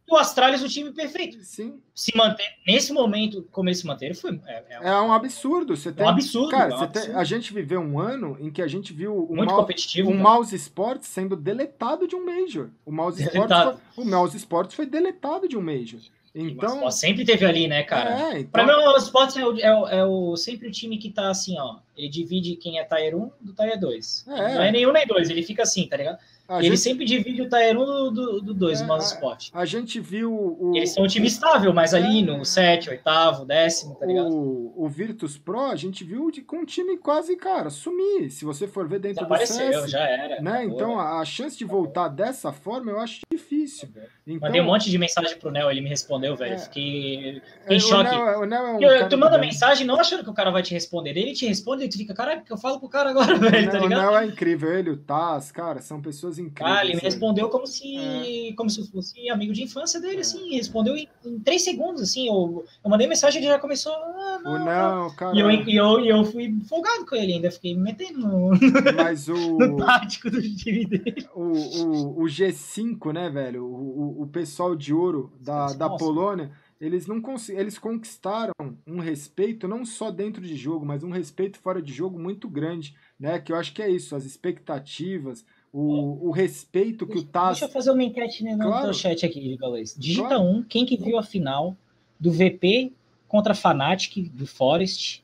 o 0.09 0.15
Astralis 0.17 0.61
o 0.61 0.69
time 0.69 0.91
perfeito. 0.91 1.43
Sim. 1.43 1.79
Se 1.93 2.15
manter 2.15 2.47
nesse 2.67 2.93
momento, 2.93 3.47
como 3.51 3.69
eles 3.69 3.79
se 3.79 3.87
manter, 3.87 4.15
foi 4.15 4.39
é, 4.45 4.63
é, 4.69 4.87
é, 4.89 5.01
um 5.01 5.13
absurdo. 5.13 5.75
Você 5.75 5.91
tem, 5.91 6.05
é 6.05 6.07
um 6.07 6.11
absurdo. 6.11 6.49
Cara, 6.49 6.71
é 6.71 6.75
um 6.75 6.81
absurdo. 6.81 7.07
Tem, 7.07 7.15
a 7.15 7.23
gente 7.23 7.53
viveu 7.53 7.79
um 7.79 7.99
ano 7.99 8.37
em 8.39 8.51
que 8.51 8.61
a 8.61 8.67
gente 8.67 8.93
viu 8.93 9.25
o 9.25 9.35
Muito 9.35 9.53
competitivo, 9.53 10.11
o 10.11 10.15
Mouse 10.15 10.55
Sports 10.55 11.07
sendo 11.07 11.35
deletado 11.35 12.07
de 12.07 12.15
um 12.15 12.25
major. 12.25 12.69
O 12.85 12.91
Mouse 12.91 13.21
Sports, 13.23 13.57
foi, 13.95 14.03
o 14.03 14.07
Mouse 14.07 14.47
foi 14.75 14.85
deletado 14.85 15.47
de 15.47 15.57
um 15.57 15.61
major. 15.61 15.99
Então 16.35 16.89
sempre 16.89 17.23
teve 17.23 17.45
ali, 17.45 17.67
né, 17.67 17.83
cara? 17.83 18.33
É, 18.33 18.39
então... 18.39 18.65
Mim 18.65 18.71
o 18.71 18.97
Sports 18.97 19.37
é 19.37 19.45
o, 19.45 19.59
é, 19.59 19.75
o, 19.75 19.87
é 19.87 20.05
o, 20.05 20.35
sempre 20.35 20.67
o 20.67 20.71
time 20.71 20.97
que 20.97 21.11
tá 21.11 21.29
assim, 21.29 21.59
ó. 21.59 21.77
Ele 21.95 22.09
divide 22.09 22.55
quem 22.55 22.79
é 22.79 22.83
Tier 22.83 23.15
1 23.15 23.31
do 23.39 23.53
Tier 23.53 23.79
2. 23.79 24.25
É. 24.27 24.31
Não 24.31 24.61
é 24.63 24.71
nenhum 24.71 24.91
nem 24.91 25.05
dois, 25.05 25.29
ele 25.29 25.43
fica 25.43 25.61
assim, 25.61 25.87
tá 25.87 25.95
ligado? 25.95 26.17
A 26.53 26.59
ele 26.59 26.69
gente... 26.69 26.79
sempre 26.79 27.05
divide 27.05 27.41
o 27.41 27.49
Tier 27.49 27.75
1 27.77 28.13
do 28.13 28.53
2, 28.53 28.81
é, 28.81 28.83
o 28.83 28.87
modo 28.87 29.01
esporte. 29.01 29.51
A 29.53 29.65
gente 29.65 29.99
viu 29.99 30.31
o. 30.31 30.71
Eles 30.75 30.93
são 30.93 31.03
um 31.03 31.07
time 31.07 31.27
estável, 31.27 31.73
mas 31.73 31.93
ali 31.93 32.19
é, 32.19 32.25
no 32.25 32.45
7, 32.45 32.89
8, 32.89 33.45
décimo, 33.45 33.95
tá 33.95 34.05
ligado? 34.05 34.29
O, 34.29 34.85
o 34.85 34.87
Virtus 34.87 35.37
Pro, 35.37 35.61
a 35.61 35.75
gente 35.75 36.03
viu 36.03 36.29
de, 36.29 36.41
com 36.41 36.57
um 36.57 36.65
time 36.65 36.97
quase, 36.97 37.35
cara, 37.35 37.69
sumir. 37.69 38.29
Se 38.29 38.45
você 38.45 38.67
for 38.67 38.87
ver 38.87 38.99
dentro 38.99 39.25
do 39.25 39.37
CS. 39.37 39.89
já 39.89 40.01
era. 40.01 40.41
Né? 40.41 40.65
Então 40.65 40.99
a, 40.99 41.19
a, 41.19 41.25
chance 41.25 41.57
de 41.57 41.65
voltar 41.65 42.07
dessa 42.07 42.51
forma 42.51 42.91
eu 42.91 42.99
acho 42.99 43.21
difícil. 43.31 43.89
Então... 44.25 44.47
Mandei 44.47 44.61
um 44.61 44.65
monte 44.65 44.89
de 44.89 44.97
mensagem 44.97 45.37
pro 45.37 45.51
Nel, 45.51 45.71
ele 45.71 45.81
me 45.81 45.89
respondeu, 45.89 46.35
velho. 46.35 46.53
É, 46.53 46.57
Fiquei 46.57 47.41
em 47.69 47.75
é, 47.75 47.79
choque. 47.79 48.15
O 48.15 48.25
Nel, 48.25 48.39
o 48.39 48.45
Nel 48.45 48.67
é 48.67 48.73
um 48.73 48.81
eu, 48.81 49.09
tu 49.09 49.17
manda 49.17 49.37
mensagem 49.37 49.85
não 49.85 49.99
achando 49.99 50.23
que 50.23 50.29
o 50.29 50.33
cara 50.33 50.51
vai 50.51 50.61
te 50.61 50.73
responder. 50.73 51.11
Ele 51.11 51.33
te 51.33 51.45
responde 51.45 51.83
e 51.83 51.89
tu 51.89 51.97
fica, 51.97 52.13
que 52.41 52.51
eu 52.51 52.57
falo 52.57 52.79
pro 52.79 52.89
cara 52.89 53.09
agora, 53.09 53.35
velho, 53.37 53.71
tá 53.71 53.79
ligado? 53.79 53.85
O 53.85 54.11
Nel 54.11 54.17
é 54.17 54.25
incrível, 54.25 54.71
ele, 54.73 54.89
o 54.91 54.97
Taz, 54.97 55.51
cara, 55.51 55.81
são 55.81 56.01
pessoas 56.01 56.39
incríveis. 56.43 56.77
Ah, 56.77 56.85
ele 56.85 56.95
me 56.95 57.01
respondeu 57.01 57.49
como 57.49 57.65
se, 57.67 58.49
é. 58.49 58.53
como 58.53 58.69
se 58.69 58.89
fosse 58.91 59.29
amigo 59.29 59.53
de 59.53 59.63
infância 59.63 59.99
dele, 59.99 60.17
é. 60.17 60.19
assim, 60.21 60.55
respondeu 60.55 60.95
em, 60.95 61.07
em, 61.25 61.39
três 61.39 61.63
segundos, 61.63 62.01
assim, 62.01 62.27
eu, 62.27 62.65
eu 62.83 62.89
mandei 62.89 63.07
mensagem 63.07 63.41
e 63.41 63.45
ele 63.45 63.53
já 63.53 63.59
começou, 63.59 63.93
ah, 63.93 64.39
não, 64.43 64.51
o 64.53 64.59
não, 64.59 65.15
cara. 65.15 65.35
E 65.35 65.39
eu, 65.39 65.51
e 65.51 65.75
eu, 65.75 65.99
e 65.99 66.09
eu 66.09 66.23
fui 66.25 66.55
folgado 66.67 67.05
com 67.05 67.15
ele 67.15 67.33
ainda, 67.33 67.51
fiquei 67.51 67.75
me 67.75 67.81
metendo 67.81 68.19
no, 68.19 68.51
Mas 68.95 69.27
o, 69.27 69.33
no 69.57 69.77
tático 69.77 70.29
do 70.29 70.41
time 70.41 70.85
dele. 70.85 71.27
O, 71.33 71.41
o, 71.41 72.23
o 72.23 72.25
G5, 72.25 73.13
né, 73.13 73.29
velho, 73.29 73.65
o, 73.65 74.19
o, 74.19 74.21
o 74.23 74.27
pessoal 74.27 74.75
de 74.75 74.93
ouro 74.93 75.31
da, 75.39 75.67
da 75.73 75.89
Polônia, 75.89 76.51
eles 76.85 77.07
não 77.07 77.21
eles 77.49 77.77
conquistaram 77.77 78.53
um 78.85 78.99
respeito 78.99 79.69
não 79.69 79.85
só 79.85 80.11
dentro 80.11 80.41
de 80.41 80.55
jogo, 80.55 80.85
mas 80.85 81.01
um 81.01 81.11
respeito 81.11 81.57
fora 81.57 81.81
de 81.81 81.93
jogo 81.93 82.19
muito 82.19 82.49
grande, 82.49 82.93
né? 83.17 83.39
Que 83.39 83.53
eu 83.53 83.55
acho 83.55 83.73
que 83.73 83.81
é 83.81 83.89
isso, 83.89 84.13
as 84.15 84.25
expectativas, 84.25 85.45
o, 85.73 86.29
o 86.29 86.31
respeito 86.31 87.07
que 87.07 87.17
o 87.17 87.23
Taz. 87.23 87.57
Deixa 87.57 87.65
eu 87.65 87.69
fazer 87.69 87.89
uma 87.89 88.03
enquete 88.03 88.43
no 88.43 88.57
claro. 88.59 88.83
teu 88.83 88.93
chat 88.93 89.25
aqui, 89.25 89.57
Galês. 89.57 89.95
Digita 89.97 90.27
claro. 90.27 90.43
um, 90.43 90.61
quem 90.61 90.85
que 90.85 90.95
viu 90.95 91.17
a 91.17 91.23
final 91.23 91.75
do 92.19 92.31
VP 92.31 92.93
contra 93.27 93.55
Fnatic 93.55 94.29
do 94.29 94.45
Forest. 94.45 95.23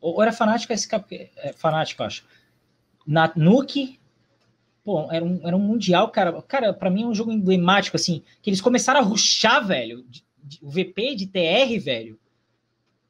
Ou 0.00 0.22
era 0.22 0.32
Fnatic 0.32 0.70
SK? 0.70 0.92
É, 1.10 1.52
Fnatic, 1.52 2.00
acho. 2.00 2.24
Na 3.04 3.32
Nuke. 3.34 3.98
Pô, 4.84 5.10
era 5.10 5.24
um, 5.24 5.40
era 5.44 5.56
um 5.56 5.60
mundial, 5.60 6.08
cara. 6.10 6.40
Cara, 6.42 6.72
pra 6.72 6.90
mim 6.90 7.02
é 7.02 7.06
um 7.06 7.14
jogo 7.14 7.32
emblemático, 7.32 7.96
assim. 7.96 8.22
Que 8.40 8.48
eles 8.48 8.60
começaram 8.60 9.00
a 9.00 9.02
ruxar, 9.02 9.66
velho. 9.66 10.04
O 10.60 10.70
VP 10.70 11.16
de 11.16 11.26
TR, 11.26 11.80
velho 11.80 12.18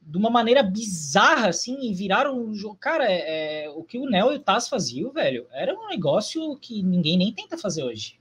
de 0.05 0.19
uma 0.19 0.31
maneira 0.31 0.63
bizarra, 0.63 1.49
assim, 1.49 1.79
e 1.81 1.95
viraram 1.95 2.39
um 2.39 2.55
jogo. 2.55 2.77
Cara, 2.77 3.05
é, 3.05 3.65
é, 3.65 3.71
o 3.71 3.83
que 3.83 3.99
o 3.99 4.07
Nel 4.07 4.33
e 4.33 4.37
o 4.37 4.41
Taz 4.41 4.69
faziam, 4.69 5.11
velho, 5.11 5.47
era 5.53 5.75
um 5.75 5.89
negócio 5.89 6.57
que 6.57 6.83
ninguém 6.83 7.17
nem 7.17 7.33
tenta 7.33 7.57
fazer 7.57 7.85
hoje. 7.85 8.19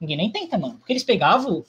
Ninguém 0.00 0.16
nem 0.16 0.30
tenta, 0.30 0.58
mano. 0.58 0.78
Porque 0.78 0.92
eles 0.92 1.04
pegavam 1.04 1.64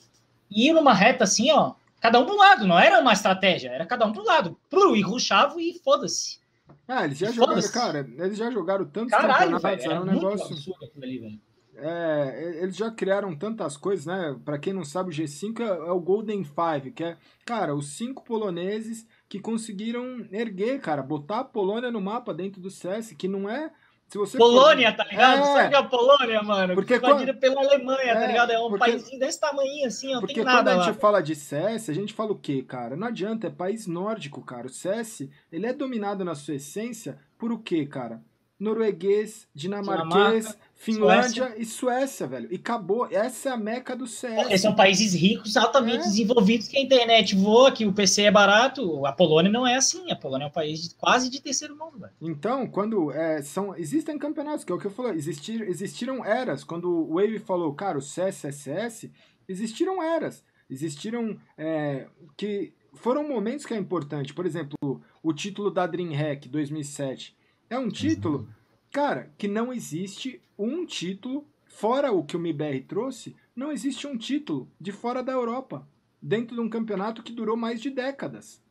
e 0.50 0.66
iam 0.66 0.76
numa 0.76 0.92
reta 0.92 1.24
assim, 1.24 1.50
ó, 1.50 1.74
cada 2.00 2.18
um 2.18 2.26
pro 2.26 2.36
lado, 2.36 2.66
não 2.66 2.78
era 2.78 3.00
uma 3.00 3.12
estratégia, 3.12 3.70
era 3.70 3.86
cada 3.86 4.06
um 4.06 4.12
pro 4.12 4.24
lado. 4.24 4.58
Plum, 4.68 4.96
e 4.96 5.02
ruxavam 5.02 5.60
e 5.60 5.74
foda-se. 5.82 6.38
Ah, 6.86 7.04
eles 7.04 7.18
já 7.18 7.30
jogaram, 7.30 7.70
cara, 7.70 8.10
eles 8.18 8.38
já 8.38 8.50
jogaram 8.50 8.84
tantos 8.86 9.10
Caralho, 9.10 9.58
velho, 9.58 9.82
era 9.82 10.00
um 10.00 10.04
negócio. 10.04 10.74
Ali, 11.00 11.18
velho. 11.18 11.40
É, 11.80 12.58
eles 12.60 12.76
já 12.76 12.90
criaram 12.90 13.36
tantas 13.36 13.76
coisas, 13.76 14.04
né? 14.04 14.36
Para 14.44 14.58
quem 14.58 14.72
não 14.72 14.84
sabe, 14.84 15.10
o 15.10 15.12
G5 15.12 15.60
é, 15.60 15.64
é 15.64 15.92
o 15.92 16.00
Golden 16.00 16.42
Five, 16.42 16.90
que 16.90 17.04
é, 17.04 17.16
cara, 17.46 17.74
os 17.74 17.96
cinco 17.96 18.24
poloneses 18.24 19.06
que 19.28 19.38
conseguiram 19.38 20.26
erguer, 20.32 20.80
cara, 20.80 21.02
botar 21.02 21.40
a 21.40 21.44
Polônia 21.44 21.90
no 21.90 22.00
mapa 22.00 22.32
dentro 22.32 22.60
do 22.60 22.70
CS, 22.70 23.12
que 23.12 23.28
não 23.28 23.48
é. 23.48 23.70
Se 24.08 24.16
você 24.16 24.38
Polônia, 24.38 24.90
for... 24.90 24.96
tá 24.96 25.04
ligado? 25.04 25.40
É... 25.40 25.44
Sabe 25.44 25.74
a 25.74 25.82
Polônia, 25.82 26.42
mano? 26.42 26.74
Porque 26.74 26.96
invadida 26.96 27.34
quando... 27.34 27.40
pela 27.40 27.60
Alemanha, 27.60 27.98
tá 27.98 28.08
é, 28.08 28.14
tá 28.14 28.26
ligado? 28.26 28.50
É 28.52 28.58
um 28.58 28.70
porque... 28.70 28.78
país 28.78 29.18
desse 29.18 29.38
tamanho 29.38 29.86
assim, 29.86 30.14
ó, 30.14 30.20
porque 30.20 30.34
tem 30.34 30.44
nada 30.44 30.70
quando 30.70 30.80
a 30.80 30.84
gente 30.84 30.98
fala 30.98 31.20
de 31.20 31.34
CS, 31.34 31.90
a 31.90 31.92
gente 31.92 32.14
fala 32.14 32.32
o 32.32 32.38
quê, 32.38 32.62
cara? 32.62 32.96
Não 32.96 33.06
adianta, 33.06 33.48
é 33.48 33.50
país 33.50 33.86
nórdico, 33.86 34.42
cara. 34.42 34.66
O 34.66 34.70
CS, 34.70 35.28
ele 35.52 35.66
é 35.66 35.74
dominado 35.74 36.24
na 36.24 36.34
sua 36.34 36.54
essência 36.54 37.18
por 37.36 37.52
o 37.52 37.58
quê, 37.58 37.84
cara? 37.84 38.22
Norueguês, 38.58 39.46
dinamarquês, 39.54 40.46
Dinamarca. 40.46 40.67
Finlândia 40.80 41.46
Suécia. 41.46 41.60
e 41.60 41.66
Suécia, 41.66 42.26
velho. 42.28 42.48
E 42.52 42.54
acabou. 42.54 43.08
Essa 43.10 43.48
é 43.48 43.52
a 43.52 43.56
meca 43.56 43.96
do 43.96 44.06
CS. 44.06 44.46
Esses 44.46 44.60
são 44.60 44.76
países 44.76 45.12
ricos, 45.12 45.56
altamente 45.56 46.04
é. 46.04 46.08
desenvolvidos, 46.08 46.68
que 46.68 46.78
a 46.78 46.80
internet 46.80 47.34
voa, 47.34 47.72
que 47.72 47.84
o 47.84 47.92
PC 47.92 48.22
é 48.22 48.30
barato. 48.30 49.04
A 49.04 49.12
Polônia 49.12 49.50
não 49.50 49.66
é 49.66 49.74
assim. 49.74 50.08
A 50.12 50.14
Polônia 50.14 50.44
é 50.44 50.48
um 50.48 50.52
país 50.52 50.80
de, 50.80 50.94
quase 50.94 51.28
de 51.28 51.42
terceiro 51.42 51.76
mundo, 51.76 51.98
velho. 51.98 52.12
Então, 52.22 52.64
quando 52.68 53.10
é, 53.10 53.42
são. 53.42 53.76
Existem 53.76 54.16
campeonatos, 54.16 54.64
que 54.64 54.70
é 54.70 54.74
o 54.74 54.78
que 54.78 54.86
eu 54.86 54.90
falei. 54.92 55.16
Existir, 55.16 55.62
existiram 55.62 56.24
eras. 56.24 56.62
Quando 56.62 56.88
o 56.88 57.14
Wave 57.14 57.40
falou, 57.40 57.74
cara, 57.74 57.98
o 57.98 58.02
CS 58.02 58.44
é 58.44 58.52
CS, 58.52 59.10
existiram 59.48 60.00
eras. 60.00 60.44
Existiram. 60.70 61.36
É, 61.56 62.06
que 62.36 62.72
foram 62.94 63.26
momentos 63.26 63.66
que 63.66 63.74
é 63.74 63.76
importante. 63.76 64.32
Por 64.32 64.46
exemplo, 64.46 65.02
o 65.24 65.32
título 65.32 65.72
da 65.72 65.88
DreamHack 65.88 66.48
2007. 66.48 67.36
É 67.68 67.78
um 67.78 67.88
título 67.88 68.48
Cara, 68.90 69.30
que 69.36 69.46
não 69.46 69.72
existe 69.72 70.40
um 70.58 70.84
título, 70.86 71.46
fora 71.66 72.10
o 72.12 72.24
que 72.24 72.36
o 72.36 72.40
MIBR 72.40 72.80
trouxe, 72.86 73.36
não 73.54 73.70
existe 73.70 74.06
um 74.06 74.16
título 74.16 74.70
de 74.80 74.92
fora 74.92 75.22
da 75.22 75.32
Europa, 75.32 75.86
dentro 76.20 76.54
de 76.54 76.60
um 76.60 76.68
campeonato 76.68 77.22
que 77.22 77.32
durou 77.32 77.56
mais 77.56 77.80
de 77.80 77.90
décadas. 77.90 78.62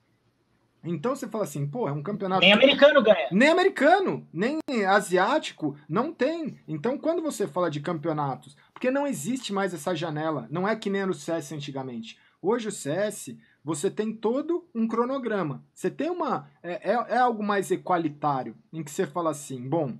Então 0.83 1.15
você 1.15 1.27
fala 1.27 1.43
assim, 1.43 1.67
pô, 1.67 1.87
é 1.87 1.91
um 1.91 2.03
campeonato. 2.03 2.41
Nem 2.41 2.53
americano 2.53 3.01
ganha. 3.03 3.27
Nem 3.31 3.49
americano, 3.49 4.27
nem 4.31 4.59
asiático, 4.87 5.75
não 5.87 6.13
tem. 6.13 6.59
Então 6.67 6.97
quando 6.97 7.21
você 7.21 7.47
fala 7.47 7.69
de 7.69 7.79
campeonatos, 7.79 8.55
porque 8.73 8.91
não 8.91 9.05
existe 9.05 9.51
mais 9.51 9.73
essa 9.73 9.95
janela, 9.95 10.47
não 10.49 10.67
é 10.67 10.75
que 10.75 10.89
nem 10.89 11.01
era 11.01 11.11
o 11.11 11.13
CS 11.13 11.51
antigamente. 11.51 12.17
Hoje 12.41 12.67
o 12.67 12.71
CS 12.71 13.35
você 13.67 13.91
tem 13.91 14.13
todo 14.13 14.65
um 14.73 14.87
cronograma. 14.87 15.61
Você 15.73 15.91
tem 15.91 16.09
uma. 16.09 16.49
É, 16.63 16.91
é, 16.91 16.93
é, 16.93 17.17
algo 17.17 17.43
mais 17.43 17.69
equalitário, 17.69 18.55
em 18.71 18.81
que 18.81 18.89
você 18.89 19.05
fala 19.05 19.31
assim: 19.31 19.67
bom, 19.67 19.99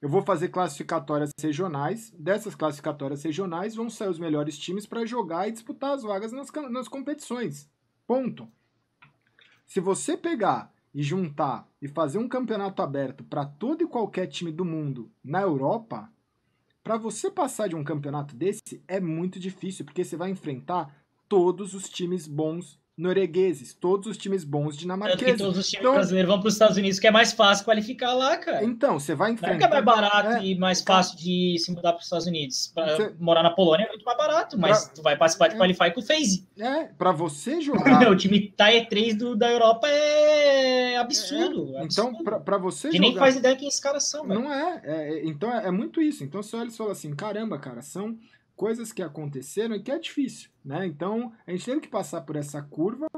eu 0.00 0.08
vou 0.08 0.22
fazer 0.22 0.48
classificatórias 0.48 1.30
regionais. 1.38 2.10
Dessas 2.18 2.54
classificatórias 2.54 3.22
regionais 3.22 3.74
vão 3.74 3.90
sair 3.90 4.08
os 4.08 4.18
melhores 4.18 4.56
times 4.56 4.86
para 4.86 5.04
jogar 5.04 5.46
e 5.46 5.52
disputar 5.52 5.92
as 5.92 6.02
vagas 6.02 6.32
nas, 6.32 6.50
nas 6.70 6.88
competições. 6.88 7.68
Ponto. 8.06 8.48
Se 9.66 9.78
você 9.78 10.16
pegar 10.16 10.72
e 10.94 11.02
juntar 11.02 11.68
e 11.82 11.88
fazer 11.88 12.16
um 12.16 12.26
campeonato 12.26 12.80
aberto 12.80 13.24
para 13.24 13.44
todo 13.44 13.82
e 13.82 13.86
qualquer 13.86 14.26
time 14.26 14.50
do 14.50 14.64
mundo 14.64 15.12
na 15.22 15.42
Europa, 15.42 16.10
para 16.82 16.96
você 16.96 17.30
passar 17.30 17.68
de 17.68 17.76
um 17.76 17.84
campeonato 17.84 18.34
desse 18.34 18.82
é 18.88 18.98
muito 18.98 19.38
difícil, 19.38 19.84
porque 19.84 20.02
você 20.02 20.16
vai 20.16 20.30
enfrentar 20.30 20.96
todos 21.28 21.74
os 21.74 21.90
times 21.90 22.26
bons 22.26 22.80
noruegueses, 23.02 23.74
todos 23.74 24.06
os 24.06 24.16
times 24.16 24.44
bons 24.44 24.76
dinamarqueses. 24.76 25.24
Tanto 25.24 25.36
que 25.36 25.42
todos 25.42 25.58
os 25.58 25.68
times 25.68 25.82
então, 25.82 25.94
brasileiros 25.94 26.30
vão 26.30 26.40
para 26.40 26.48
os 26.48 26.54
Estados 26.54 26.76
Unidos, 26.76 26.98
que 26.98 27.06
é 27.06 27.10
mais 27.10 27.32
fácil 27.32 27.64
qualificar 27.64 28.14
lá, 28.14 28.36
cara. 28.36 28.64
Então, 28.64 28.98
você 28.98 29.14
vai 29.14 29.32
enfrentar... 29.32 29.48
Não 29.48 29.56
é 29.56 29.58
que 29.58 29.64
é 29.64 29.68
mais 29.68 29.84
barato 29.84 30.28
é, 30.28 30.44
e 30.44 30.58
mais 30.58 30.80
fácil 30.80 31.18
de 31.18 31.56
se 31.58 31.70
mudar 31.72 31.92
para 31.92 31.98
os 31.98 32.04
Estados 32.04 32.26
Unidos. 32.26 32.72
Para 32.74 32.96
você... 32.96 33.14
morar 33.18 33.42
na 33.42 33.50
Polônia 33.50 33.84
é 33.84 33.88
muito 33.88 34.04
mais 34.04 34.16
barato, 34.16 34.58
mas 34.58 34.84
pra... 34.84 34.94
tu 34.94 35.02
vai 35.02 35.16
participar 35.16 35.48
de 35.48 35.56
é. 35.56 35.58
Qualify 35.58 35.90
com 35.92 36.00
o 36.00 36.02
FaZe. 36.02 36.46
É, 36.58 36.84
para 36.84 37.12
você 37.12 37.60
jogar... 37.62 38.10
o 38.10 38.16
time 38.16 38.40
Tier 38.56 38.88
3 38.88 39.16
do, 39.16 39.36
da 39.36 39.50
Europa 39.50 39.88
é 39.88 40.96
absurdo. 40.96 41.76
É. 41.76 41.84
Então, 41.84 42.14
para 42.14 42.58
você 42.58 42.88
que 42.88 42.96
jogar... 42.96 43.08
nem 43.08 43.18
faz 43.18 43.36
ideia 43.36 43.56
quem 43.56 43.68
esses 43.68 43.80
caras 43.80 44.04
são, 44.04 44.26
velho. 44.26 44.40
Não 44.40 44.52
é, 44.52 44.80
é, 44.84 45.26
então 45.26 45.52
é, 45.52 45.70
muito 45.70 46.00
isso. 46.00 46.22
Então, 46.22 46.42
se 46.42 46.54
olha 46.54 46.68
e 46.68 46.72
fala 46.72 46.92
assim, 46.92 47.14
caramba, 47.14 47.58
cara, 47.58 47.82
são 47.82 48.16
coisas 48.62 48.92
que 48.92 49.02
aconteceram 49.02 49.74
e 49.74 49.82
que 49.82 49.90
é 49.90 49.98
difícil, 49.98 50.48
né? 50.64 50.86
Então, 50.86 51.32
a 51.44 51.50
gente 51.50 51.64
teve 51.64 51.80
que 51.80 51.88
passar 51.88 52.20
por 52.20 52.36
essa 52.36 52.62
curva. 52.62 53.08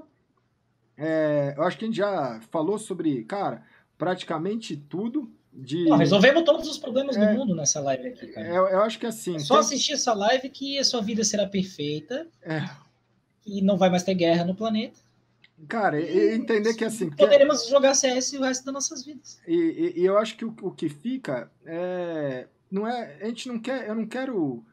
É, 0.96 1.52
eu 1.54 1.62
acho 1.64 1.76
que 1.76 1.84
a 1.84 1.88
gente 1.88 1.98
já 1.98 2.40
falou 2.50 2.78
sobre, 2.78 3.22
cara, 3.24 3.62
praticamente 3.98 4.74
tudo. 4.74 5.30
De... 5.52 5.84
Não, 5.84 5.98
resolvemos 5.98 6.44
todos 6.44 6.66
os 6.66 6.78
problemas 6.78 7.14
é, 7.14 7.26
do 7.26 7.38
mundo 7.38 7.54
nessa 7.54 7.78
live 7.80 8.08
aqui, 8.08 8.28
cara. 8.28 8.48
Eu, 8.48 8.68
eu 8.68 8.82
acho 8.84 8.98
que 8.98 9.04
assim. 9.04 9.36
É 9.36 9.38
só 9.38 9.56
tem... 9.56 9.64
assistir 9.64 9.92
essa 9.92 10.14
live 10.14 10.48
que 10.48 10.78
a 10.78 10.84
sua 10.84 11.02
vida 11.02 11.22
será 11.22 11.46
perfeita. 11.46 12.26
É. 12.40 12.66
E 13.44 13.60
não 13.60 13.76
vai 13.76 13.90
mais 13.90 14.02
ter 14.02 14.14
guerra 14.14 14.46
no 14.46 14.54
planeta. 14.54 14.98
Cara, 15.68 16.00
e, 16.00 16.34
entender 16.36 16.72
que 16.72 16.86
assim. 16.86 17.10
Poderemos 17.10 17.64
que... 17.64 17.70
jogar 17.70 17.92
CS 17.92 18.32
o 18.32 18.42
resto 18.42 18.64
das 18.64 18.72
nossas 18.72 19.04
vidas. 19.04 19.38
E, 19.46 19.54
e, 19.54 20.00
e 20.00 20.04
eu 20.06 20.16
acho 20.16 20.38
que 20.38 20.44
o, 20.46 20.56
o 20.62 20.70
que 20.70 20.88
fica 20.88 21.50
é. 21.66 22.46
Não 22.70 22.88
é. 22.88 23.18
A 23.20 23.26
gente 23.26 23.46
não 23.46 23.58
quer. 23.58 23.86
Eu 23.86 23.94
não 23.94 24.06
quero 24.06 24.64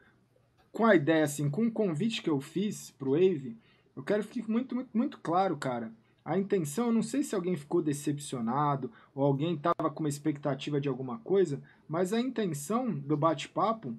com 0.72 0.86
a 0.86 0.96
ideia, 0.96 1.24
assim, 1.24 1.50
com 1.50 1.66
o 1.66 1.70
convite 1.70 2.22
que 2.22 2.30
eu 2.30 2.40
fiz 2.40 2.90
pro 2.92 3.12
Wave, 3.12 3.56
eu 3.94 4.02
quero 4.02 4.24
que 4.24 4.34
fique 4.34 4.50
muito, 4.50 4.74
muito, 4.74 4.90
muito 4.92 5.18
claro, 5.18 5.56
cara. 5.56 5.92
A 6.24 6.38
intenção, 6.38 6.86
eu 6.86 6.92
não 6.92 7.02
sei 7.02 7.22
se 7.22 7.34
alguém 7.34 7.56
ficou 7.56 7.82
decepcionado 7.82 8.90
ou 9.14 9.24
alguém 9.24 9.56
tava 9.56 9.90
com 9.90 10.00
uma 10.00 10.08
expectativa 10.08 10.80
de 10.80 10.88
alguma 10.88 11.18
coisa, 11.18 11.60
mas 11.88 12.12
a 12.12 12.20
intenção 12.20 12.90
do 12.90 13.16
bate-papo 13.16 13.94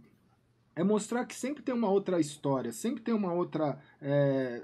é 0.76 0.84
mostrar 0.84 1.26
que 1.26 1.36
sempre 1.36 1.62
tem 1.62 1.76
uma 1.76 1.90
outra 1.90 2.20
história, 2.20 2.72
sempre 2.72 3.04
tem 3.04 3.14
uma 3.14 3.32
outra 3.34 3.78
é, 4.02 4.64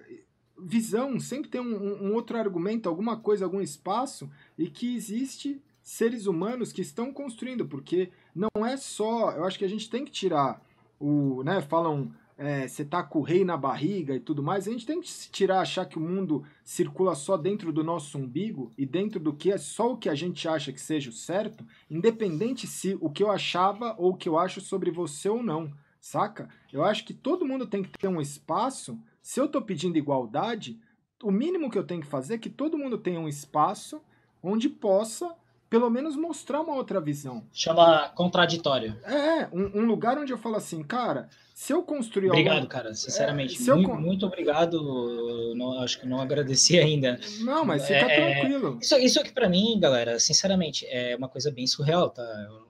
visão, 0.57 1.19
sempre 1.19 1.49
tem 1.49 1.61
um, 1.61 2.07
um, 2.07 2.13
outro 2.13 2.37
argumento, 2.37 2.89
alguma 2.89 3.17
coisa, 3.17 3.45
algum 3.45 3.61
espaço, 3.61 4.29
e 4.57 4.67
que 4.67 4.95
existe 4.95 5.61
seres 5.83 6.25
humanos 6.25 6.71
que 6.71 6.81
estão 6.81 7.13
construindo, 7.13 7.67
porque 7.67 8.09
não 8.33 8.65
é 8.65 8.77
só. 8.77 9.31
Eu 9.31 9.43
acho 9.43 9.59
que 9.59 9.65
a 9.65 9.69
gente 9.69 9.89
tem 9.89 10.05
que 10.05 10.11
tirar 10.11 10.61
o, 10.99 11.43
né, 11.43 11.61
falam 11.61 12.11
é, 12.39 12.69
você 12.69 12.85
tá 12.85 13.03
com 13.03 13.19
o 13.19 13.21
rei 13.21 13.43
na 13.43 13.57
barriga 13.57 14.15
e 14.15 14.19
tudo 14.19 14.41
mais, 14.41 14.65
a 14.65 14.71
gente 14.71 14.85
tem 14.85 15.01
que 15.01 15.09
tirar, 15.29 15.59
achar 15.59 15.85
que 15.85 15.97
o 15.97 16.01
mundo 16.01 16.45
circula 16.63 17.13
só 17.13 17.35
dentro 17.35 17.73
do 17.73 17.83
nosso 17.83 18.17
umbigo 18.17 18.71
e 18.77 18.85
dentro 18.85 19.19
do 19.19 19.33
que 19.33 19.51
é 19.51 19.57
só 19.57 19.91
o 19.91 19.97
que 19.97 20.07
a 20.07 20.15
gente 20.15 20.47
acha 20.47 20.71
que 20.71 20.79
seja 20.79 21.09
o 21.09 21.13
certo, 21.13 21.65
independente 21.89 22.65
se 22.65 22.97
o 23.01 23.09
que 23.09 23.21
eu 23.21 23.29
achava 23.29 23.93
ou 23.97 24.11
o 24.11 24.15
que 24.15 24.29
eu 24.29 24.37
acho 24.37 24.61
sobre 24.61 24.89
você 24.89 25.27
ou 25.27 25.43
não, 25.43 25.69
saca? 25.99 26.47
Eu 26.71 26.85
acho 26.85 27.03
que 27.03 27.13
todo 27.13 27.45
mundo 27.45 27.67
tem 27.67 27.83
que 27.83 27.91
ter 27.91 28.07
um 28.07 28.21
espaço. 28.21 28.97
Se 29.21 29.41
eu 29.41 29.49
tô 29.49 29.61
pedindo 29.61 29.97
igualdade, 29.97 30.79
o 31.21 31.31
mínimo 31.31 31.69
que 31.69 31.77
eu 31.77 31.83
tenho 31.83 32.01
que 32.01 32.07
fazer 32.07 32.35
é 32.35 32.37
que 32.37 32.49
todo 32.49 32.77
mundo 32.77 32.97
tenha 32.97 33.19
um 33.19 33.27
espaço 33.27 34.01
onde 34.41 34.69
possa 34.69 35.35
pelo 35.69 35.89
menos 35.89 36.15
mostrar 36.15 36.61
uma 36.61 36.73
outra 36.75 36.99
visão. 36.99 37.43
Chama 37.53 38.09
contraditório. 38.09 38.97
É, 39.03 39.47
um, 39.53 39.81
um 39.81 39.85
lugar 39.85 40.17
onde 40.17 40.33
eu 40.33 40.37
falo 40.37 40.55
assim, 40.55 40.81
cara, 40.81 41.29
se 41.53 41.73
eu 41.73 41.83
construir 41.83 42.29
Obrigado, 42.29 42.67
cara, 42.67 42.93
sinceramente. 42.95 43.55
É, 43.55 43.73
muito, 43.75 43.89
eu... 43.89 44.01
muito, 44.01 44.25
obrigado. 44.25 45.53
Não, 45.55 45.79
acho 45.79 45.99
que 45.99 46.07
não 46.07 46.19
agradeci 46.21 46.79
ainda. 46.79 47.19
Não, 47.41 47.65
mas 47.65 47.83
fica 47.83 47.99
é, 47.99 48.15
tranquilo. 48.15 48.79
Isso, 48.81 48.97
isso 48.97 49.19
aqui 49.19 49.31
para 49.31 49.49
mim, 49.49 49.77
galera, 49.79 50.19
sinceramente, 50.19 50.85
é 50.87 51.15
uma 51.15 51.29
coisa 51.29 51.51
bem 51.51 51.67
surreal, 51.67 52.09
tá? 52.09 52.23
Eu, 52.23 52.69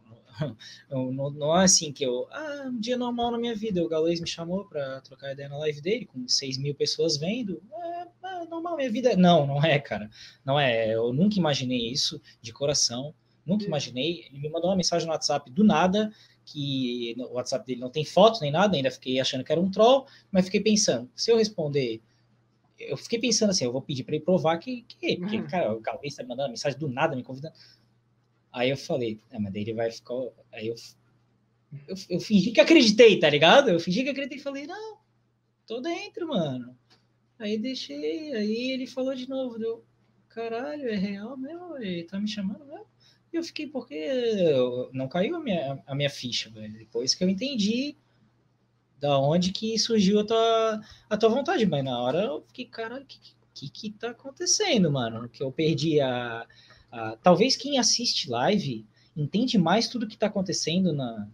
eu, 0.89 1.11
não, 1.11 1.29
não, 1.29 1.59
é 1.59 1.65
assim 1.65 1.91
que 1.91 2.03
eu. 2.03 2.27
Ah, 2.31 2.63
um 2.67 2.79
dia 2.79 2.97
normal 2.97 3.31
na 3.31 3.37
minha 3.37 3.55
vida. 3.55 3.83
O 3.83 3.87
Galês 3.87 4.19
me 4.19 4.27
chamou 4.27 4.65
para 4.65 5.01
trocar 5.01 5.33
ideia 5.33 5.49
na 5.49 5.57
live 5.59 5.81
dele, 5.81 6.05
com 6.05 6.27
6 6.27 6.57
mil 6.57 6.73
pessoas 6.73 7.15
vendo. 7.15 7.61
É, 7.71 8.07
normal 8.45 8.75
minha 8.77 8.91
vida. 8.91 9.15
Não, 9.15 9.45
não 9.45 9.63
é, 9.63 9.79
cara. 9.79 10.09
Não 10.45 10.59
é. 10.59 10.93
Eu 10.93 11.13
nunca 11.13 11.37
imaginei 11.37 11.91
isso 11.91 12.21
de 12.41 12.53
coração. 12.53 13.13
Nunca 13.45 13.65
imaginei. 13.65 14.25
Ele 14.29 14.39
me 14.39 14.49
mandou 14.49 14.69
uma 14.69 14.75
mensagem 14.75 15.07
no 15.07 15.13
WhatsApp 15.13 15.49
do 15.51 15.63
nada, 15.63 16.11
que 16.45 17.15
o 17.17 17.33
WhatsApp 17.33 17.65
dele 17.65 17.81
não 17.81 17.89
tem 17.89 18.05
foto 18.05 18.41
nem 18.41 18.51
nada, 18.51 18.75
ainda 18.75 18.91
fiquei 18.91 19.19
achando 19.19 19.43
que 19.43 19.51
era 19.51 19.61
um 19.61 19.69
troll, 19.69 20.05
mas 20.31 20.45
fiquei 20.45 20.61
pensando, 20.61 21.09
se 21.15 21.31
eu 21.31 21.37
responder 21.37 22.01
eu 22.79 22.95
fiquei 22.95 23.19
pensando 23.19 23.49
assim, 23.49 23.65
eu 23.65 23.71
vou 23.71 23.81
pedir 23.81 24.03
para 24.03 24.15
ele 24.15 24.23
provar 24.23 24.57
que, 24.57 24.83
que 24.83 25.17
porque, 25.17 25.37
uhum. 25.37 25.47
cara, 25.47 25.73
o 25.73 25.81
Galvez 25.81 26.13
está 26.13 26.23
mandando 26.23 26.49
mensagem 26.49 26.79
do 26.79 26.87
nada, 26.87 27.15
me 27.15 27.23
convidando. 27.23 27.53
Aí 28.51 28.69
eu 28.69 28.77
falei, 28.77 29.19
é, 29.29 29.37
mas 29.37 29.51
daí 29.51 29.61
ele 29.63 29.73
vai 29.73 29.91
ficar. 29.91 30.15
Aí 30.53 30.67
eu, 30.67 30.75
eu, 31.87 31.95
eu 32.09 32.19
fingi 32.19 32.51
que 32.51 32.61
acreditei, 32.61 33.19
tá 33.19 33.29
ligado? 33.29 33.69
Eu 33.69 33.79
fingi 33.79 34.03
que 34.03 34.09
acreditei 34.09 34.39
e 34.39 34.41
falei, 34.41 34.65
não, 34.65 34.97
tô 35.67 35.81
dentro, 35.81 36.27
mano. 36.27 36.75
Aí 37.39 37.57
deixei, 37.57 38.33
aí 38.35 38.71
ele 38.71 38.85
falou 38.85 39.15
de 39.15 39.27
novo, 39.27 39.57
deu, 39.57 39.83
caralho, 40.27 40.89
é 40.89 40.95
real 40.95 41.37
mesmo? 41.37 41.77
Ele 41.77 42.03
tá 42.03 42.19
me 42.19 42.27
chamando 42.27 42.65
mesmo? 42.65 42.85
E 43.31 43.37
eu 43.37 43.43
fiquei, 43.43 43.67
porque 43.67 44.07
não 44.91 45.07
caiu 45.07 45.35
a 45.35 45.39
minha, 45.39 45.81
a 45.87 45.95
minha 45.95 46.09
ficha, 46.09 46.49
velho. 46.49 46.77
Depois 46.77 47.15
que 47.15 47.23
eu 47.23 47.29
entendi 47.29 47.95
da 48.99 49.17
onde 49.17 49.51
que 49.51 49.79
surgiu 49.79 50.19
a 50.19 50.25
tua, 50.25 50.81
a 51.09 51.17
tua 51.17 51.29
vontade, 51.29 51.65
mas 51.65 51.83
na 51.83 52.01
hora 52.01 52.23
eu 52.23 52.41
fiquei, 52.47 52.65
caralho, 52.65 53.03
o 53.03 53.07
que, 53.07 53.19
que 53.53 53.69
que 53.69 53.91
tá 53.91 54.09
acontecendo, 54.09 54.91
mano? 54.91 55.29
Que 55.29 55.41
eu 55.41 55.51
perdi 55.51 56.01
a, 56.01 56.45
Uh, 56.91 57.15
talvez 57.21 57.55
quem 57.55 57.77
assiste 57.77 58.29
live 58.29 58.85
entende 59.15 59.57
mais 59.59 59.87
tudo 59.87 60.07
que 60.07 60.15
está 60.15 60.25
acontecendo 60.25 60.91
na, 60.91 61.29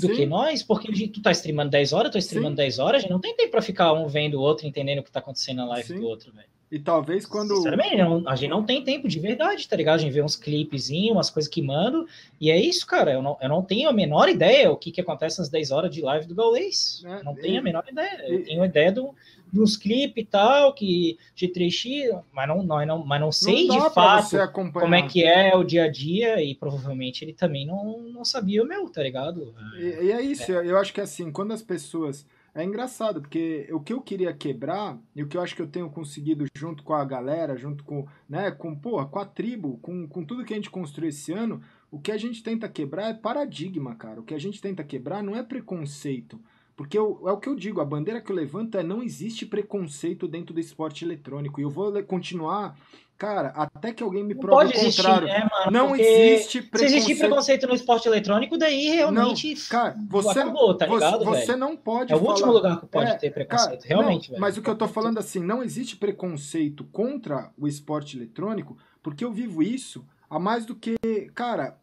do 0.00 0.08
Sim. 0.08 0.14
que 0.14 0.26
nós, 0.26 0.62
porque 0.62 1.08
tu 1.08 1.20
tá 1.20 1.30
streamando 1.32 1.70
10 1.70 1.92
horas, 1.92 2.06
eu 2.06 2.12
tô 2.12 2.18
streamando 2.18 2.56
Sim. 2.56 2.62
10 2.62 2.78
horas, 2.78 2.98
a 2.98 3.00
gente 3.02 3.10
não 3.10 3.20
tem 3.20 3.34
tempo 3.36 3.50
para 3.50 3.62
ficar 3.62 3.92
um 3.92 4.06
vendo 4.06 4.34
o 4.34 4.40
outro, 4.40 4.66
entendendo 4.66 5.00
o 5.00 5.02
que 5.02 5.10
tá 5.10 5.20
acontecendo 5.20 5.58
na 5.58 5.66
live 5.66 5.88
Sim. 5.88 6.00
do 6.00 6.06
outro, 6.06 6.32
velho. 6.32 6.48
E 6.70 6.78
talvez 6.78 7.24
quando. 7.24 7.56
Sinceramente, 7.56 7.96
a 8.26 8.36
gente 8.36 8.50
não 8.50 8.62
tem 8.62 8.84
tempo 8.84 9.08
de 9.08 9.18
verdade, 9.18 9.66
tá 9.66 9.74
ligado? 9.74 9.96
A 9.96 10.02
gente 10.02 10.12
vê 10.12 10.22
uns 10.22 10.36
clipezinhos, 10.36 11.12
umas 11.12 11.30
coisas 11.30 11.50
que 11.50 11.62
mando, 11.62 12.06
e 12.38 12.50
é 12.50 12.60
isso, 12.60 12.86
cara. 12.86 13.12
Eu 13.12 13.22
não, 13.22 13.38
eu 13.40 13.48
não 13.48 13.62
tenho 13.62 13.88
a 13.88 13.92
menor 13.92 14.28
ideia 14.28 14.70
o 14.70 14.76
que, 14.76 14.92
que 14.92 15.00
acontece 15.00 15.38
nas 15.38 15.48
10 15.48 15.70
horas 15.70 15.90
de 15.94 16.02
live 16.02 16.26
do 16.26 16.34
Gaulês. 16.34 17.02
É, 17.06 17.22
não 17.22 17.34
tenho 17.34 17.58
a 17.58 17.62
menor 17.62 17.84
ideia. 17.88 18.22
Eu 18.26 18.44
tenho 18.44 18.64
ideia 18.64 18.92
do, 18.92 19.14
dos 19.52 19.76
clipes 19.76 20.22
e 20.22 20.26
tal, 20.26 20.74
que 20.74 21.18
de 21.34 21.48
3x, 21.48 22.22
mas 22.32 22.46
não, 22.46 22.62
não, 22.62 22.84
não, 22.84 23.04
mas 23.04 23.20
não 23.20 23.32
sei 23.32 23.66
não 23.66 23.88
de 23.88 23.94
fato 23.94 24.36
como 24.72 24.94
é 24.94 25.02
que 25.02 25.24
é 25.24 25.56
o 25.56 25.64
dia 25.64 25.84
a 25.84 25.90
dia, 25.90 26.42
e 26.42 26.54
provavelmente 26.54 27.24
ele 27.24 27.32
também 27.32 27.66
não, 27.66 28.02
não 28.02 28.24
sabia 28.24 28.62
o 28.62 28.66
meu, 28.66 28.88
tá 28.90 29.02
ligado? 29.02 29.54
E, 29.76 30.06
e 30.06 30.12
é 30.12 30.20
isso, 30.20 30.52
é. 30.52 30.66
eu 30.66 30.76
acho 30.76 30.92
que 30.92 31.00
assim, 31.00 31.30
quando 31.32 31.52
as 31.52 31.62
pessoas. 31.62 32.26
É 32.58 32.64
engraçado, 32.64 33.20
porque 33.20 33.68
o 33.70 33.78
que 33.78 33.92
eu 33.92 34.00
queria 34.00 34.32
quebrar, 34.32 34.98
e 35.14 35.22
o 35.22 35.28
que 35.28 35.36
eu 35.36 35.40
acho 35.40 35.54
que 35.54 35.62
eu 35.62 35.68
tenho 35.68 35.88
conseguido 35.88 36.44
junto 36.56 36.82
com 36.82 36.92
a 36.92 37.04
galera, 37.04 37.56
junto 37.56 37.84
com, 37.84 38.04
né, 38.28 38.50
com, 38.50 38.74
porra, 38.74 39.06
com 39.06 39.20
a 39.20 39.24
tribo, 39.24 39.78
com, 39.78 40.08
com 40.08 40.24
tudo 40.24 40.44
que 40.44 40.52
a 40.52 40.56
gente 40.56 40.68
construiu 40.68 41.10
esse 41.10 41.32
ano, 41.32 41.62
o 41.88 42.00
que 42.00 42.10
a 42.10 42.16
gente 42.16 42.42
tenta 42.42 42.68
quebrar 42.68 43.10
é 43.10 43.14
paradigma, 43.14 43.94
cara. 43.94 44.18
O 44.18 44.24
que 44.24 44.34
a 44.34 44.40
gente 44.40 44.60
tenta 44.60 44.82
quebrar 44.82 45.22
não 45.22 45.36
é 45.36 45.42
preconceito. 45.44 46.40
Porque 46.76 46.98
eu, 46.98 47.22
é 47.28 47.30
o 47.30 47.38
que 47.38 47.48
eu 47.48 47.54
digo, 47.54 47.80
a 47.80 47.84
bandeira 47.84 48.20
que 48.20 48.32
eu 48.32 48.36
levanto 48.36 48.76
é 48.76 48.82
não 48.82 49.04
existe 49.04 49.46
preconceito 49.46 50.26
dentro 50.26 50.52
do 50.52 50.58
esporte 50.58 51.04
eletrônico. 51.04 51.60
E 51.60 51.62
eu 51.62 51.70
vou 51.70 52.02
continuar, 52.02 52.76
cara, 53.18 53.48
até 53.48 53.92
que 53.92 54.02
alguém 54.02 54.22
me 54.22 54.34
prove 54.34 54.54
o 54.54 54.72
contrário. 54.72 55.28
Existir, 55.28 55.40
né, 55.40 55.48
mano? 55.50 55.70
Não 55.72 55.96
existe 55.96 56.62
preconceito. 56.62 56.90
Se 56.90 56.96
existir 56.96 57.18
preconceito 57.18 57.66
no 57.66 57.74
esporte 57.74 58.06
eletrônico, 58.06 58.56
daí 58.56 58.90
realmente 58.90 59.54
não, 59.54 59.68
cara, 59.68 59.96
você, 60.08 60.38
acabou, 60.38 60.74
tá 60.76 60.86
ligado? 60.86 61.24
Você, 61.24 61.46
você 61.46 61.56
não 61.56 61.76
pode. 61.76 62.12
É 62.12 62.16
o 62.16 62.20
falar, 62.20 62.30
último 62.30 62.52
lugar 62.52 62.80
que 62.80 62.86
pode 62.86 63.10
é, 63.10 63.14
ter 63.16 63.30
preconceito, 63.30 63.82
cara, 63.82 63.88
realmente. 63.88 64.28
Não, 64.28 64.34
velho. 64.34 64.40
Mas 64.40 64.56
o 64.56 64.62
que 64.62 64.70
eu 64.70 64.76
tô 64.76 64.86
falando 64.86 65.18
assim, 65.18 65.40
não 65.40 65.62
existe 65.62 65.96
preconceito 65.96 66.84
contra 66.84 67.50
o 67.58 67.66
esporte 67.66 68.16
eletrônico, 68.16 68.78
porque 69.02 69.24
eu 69.24 69.32
vivo 69.32 69.62
isso 69.62 70.06
há 70.30 70.38
mais 70.38 70.64
do 70.64 70.76
que, 70.76 70.96
cara, 71.34 71.76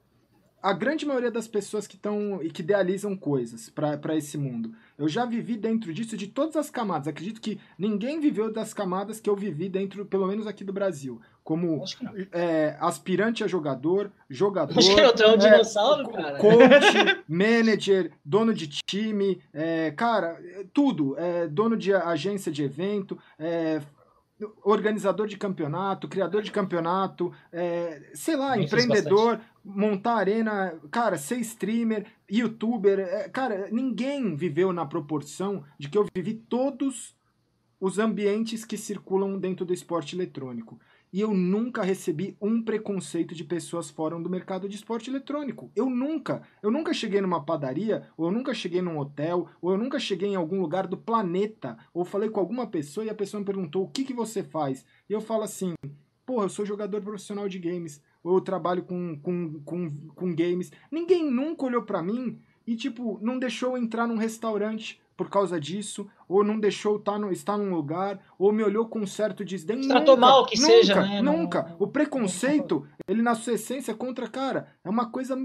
a 0.62 0.74
grande 0.74 1.06
maioria 1.06 1.30
das 1.30 1.48
pessoas 1.48 1.86
que 1.86 1.96
estão 1.96 2.42
e 2.42 2.50
que 2.50 2.62
idealizam 2.62 3.16
coisas 3.16 3.70
para 3.70 4.16
esse 4.16 4.38
mundo. 4.38 4.74
Eu 4.98 5.10
já 5.10 5.26
vivi 5.26 5.58
dentro 5.58 5.94
disso 5.94 6.16
de 6.16 6.28
todas 6.28 6.56
as 6.56 6.70
camadas. 6.70 7.08
Acredito 7.08 7.42
que 7.42 7.60
ninguém 7.78 8.20
viveu 8.20 8.52
das 8.52 8.74
camadas 8.74 9.20
que 9.20 9.30
eu 9.30 9.36
vivi 9.36 9.68
dentro, 9.68 10.06
pelo 10.06 10.28
menos 10.28 10.48
aqui 10.48 10.64
do 10.64 10.72
Brasil. 10.72 11.20
Como 11.44 11.84
é, 12.32 12.76
aspirante 12.80 13.44
a 13.44 13.48
jogador, 13.48 14.12
jogador. 14.30 14.78
Acho 14.78 14.96
que 14.96 15.02
eu 15.02 15.30
um 15.30 15.34
é, 15.34 15.38
dinossauro, 15.38 16.10
cara. 16.10 16.38
Coach, 16.40 17.24
manager, 17.28 18.12
dono 18.24 18.54
de 18.54 18.68
time, 18.68 19.42
é, 19.54 19.92
cara, 19.92 20.40
tudo. 20.74 21.16
É, 21.20 21.48
dono 21.48 21.76
de 21.76 21.94
agência 21.94 22.52
de 22.52 22.64
evento, 22.64 23.18
é, 23.38 23.82
organizador 24.64 25.28
de 25.28 25.38
campeonato, 25.38 26.10
criador 26.10 26.42
de 26.42 26.52
campeonato, 26.52 27.32
é, 27.52 28.12
sei 28.14 28.36
lá, 28.36 28.58
empreendedor, 28.58 29.40
montar 29.64 30.16
arena, 30.16 30.78
cara, 30.92 31.18
ser 31.18 31.40
streamer, 31.40 32.06
youtuber, 32.30 33.00
é, 33.00 33.30
cara, 33.30 33.70
ninguém 33.72 34.36
viveu 34.36 34.74
na 34.74 34.86
proporção 34.86 35.64
de 35.80 35.90
que 35.90 35.98
eu 35.98 36.06
vivi 36.14 36.34
todos 36.34 37.16
os 37.80 37.98
ambientes 37.98 38.66
que 38.66 38.78
circulam 38.78 39.38
dentro 39.40 39.66
do 39.66 39.74
esporte 39.74 40.16
eletrônico. 40.16 40.80
E 41.16 41.22
eu 41.22 41.34
nunca 41.34 41.82
recebi 41.82 42.36
um 42.42 42.62
preconceito 42.62 43.34
de 43.34 43.46
pessoas 43.46 43.90
fora 43.90 44.20
do 44.20 44.30
mercado 44.30 44.68
de 44.68 44.76
esporte 44.76 45.10
eletrônico. 45.10 45.72
Eu 45.74 45.90
nunca. 45.90 46.42
Eu 46.62 46.70
nunca 46.70 46.94
cheguei 46.94 47.22
numa 47.22 47.42
padaria, 47.42 48.06
ou 48.18 48.26
eu 48.26 48.34
nunca 48.34 48.54
cheguei 48.54 48.82
num 48.82 49.00
hotel, 49.00 49.48
ou 49.62 49.72
eu 49.72 49.78
nunca 49.78 49.98
cheguei 49.98 50.32
em 50.32 50.36
algum 50.36 50.60
lugar 50.60 50.88
do 50.88 50.98
planeta, 50.98 51.78
ou 51.94 52.04
falei 52.04 52.30
com 52.30 52.42
alguma 52.42 52.68
pessoa 52.68 53.06
e 53.06 53.10
a 53.10 53.16
pessoa 53.16 53.40
me 53.40 53.46
perguntou 53.46 53.86
o 53.86 53.88
que, 53.88 54.04
que 54.04 54.14
você 54.14 54.44
faz. 54.44 54.86
E 55.10 55.14
eu 55.14 55.22
falo 55.22 55.44
assim, 55.44 55.74
porra, 56.26 56.48
eu 56.48 56.50
sou 56.50 56.66
jogador 56.66 57.02
profissional 57.02 57.48
de 57.48 57.60
games, 57.60 58.02
ou 58.22 58.34
eu 58.34 58.42
trabalho 58.42 58.84
com, 58.84 59.18
com, 59.18 59.62
com, 59.64 59.90
com 60.14 60.36
games. 60.36 60.70
Ninguém 60.92 61.32
nunca 61.32 61.66
olhou 61.66 61.84
para 61.84 62.04
mim 62.04 62.42
e, 62.68 62.76
tipo, 62.76 63.20
não 63.22 63.40
deixou 63.40 63.78
eu 63.78 63.82
entrar 63.82 64.06
num 64.06 64.18
restaurante 64.18 65.00
por 65.16 65.30
causa 65.30 65.60
disso, 65.60 66.08
ou 66.28 66.44
não 66.44 66.60
deixou 66.60 66.98
estar, 66.98 67.14
tá 67.14 67.20
no, 67.20 67.32
estar 67.32 67.58
num 67.58 67.74
lugar, 67.74 68.20
ou 68.38 68.52
me 68.52 68.64
olhou 68.64 68.88
com 68.88 69.00
um 69.00 69.08
certo 69.08 69.46
desdém. 69.46 69.88
Tratou 69.88 70.16
nunca, 70.16 70.28
mal 70.28 70.46
que 70.46 70.60
nunca, 70.60 70.72
seja, 70.72 71.02
né? 71.02 71.22
Nunca. 71.22 71.76
O 71.80 71.88
preconceito, 71.88 72.88
ele 73.08 73.22
na 73.22 73.36
sua 73.36 73.54
essência 73.54 73.92
é 73.92 73.96
contra, 73.96 74.28
cara, 74.28 74.68
é 74.84 74.90
uma 74.90 75.10
coisa 75.10 75.38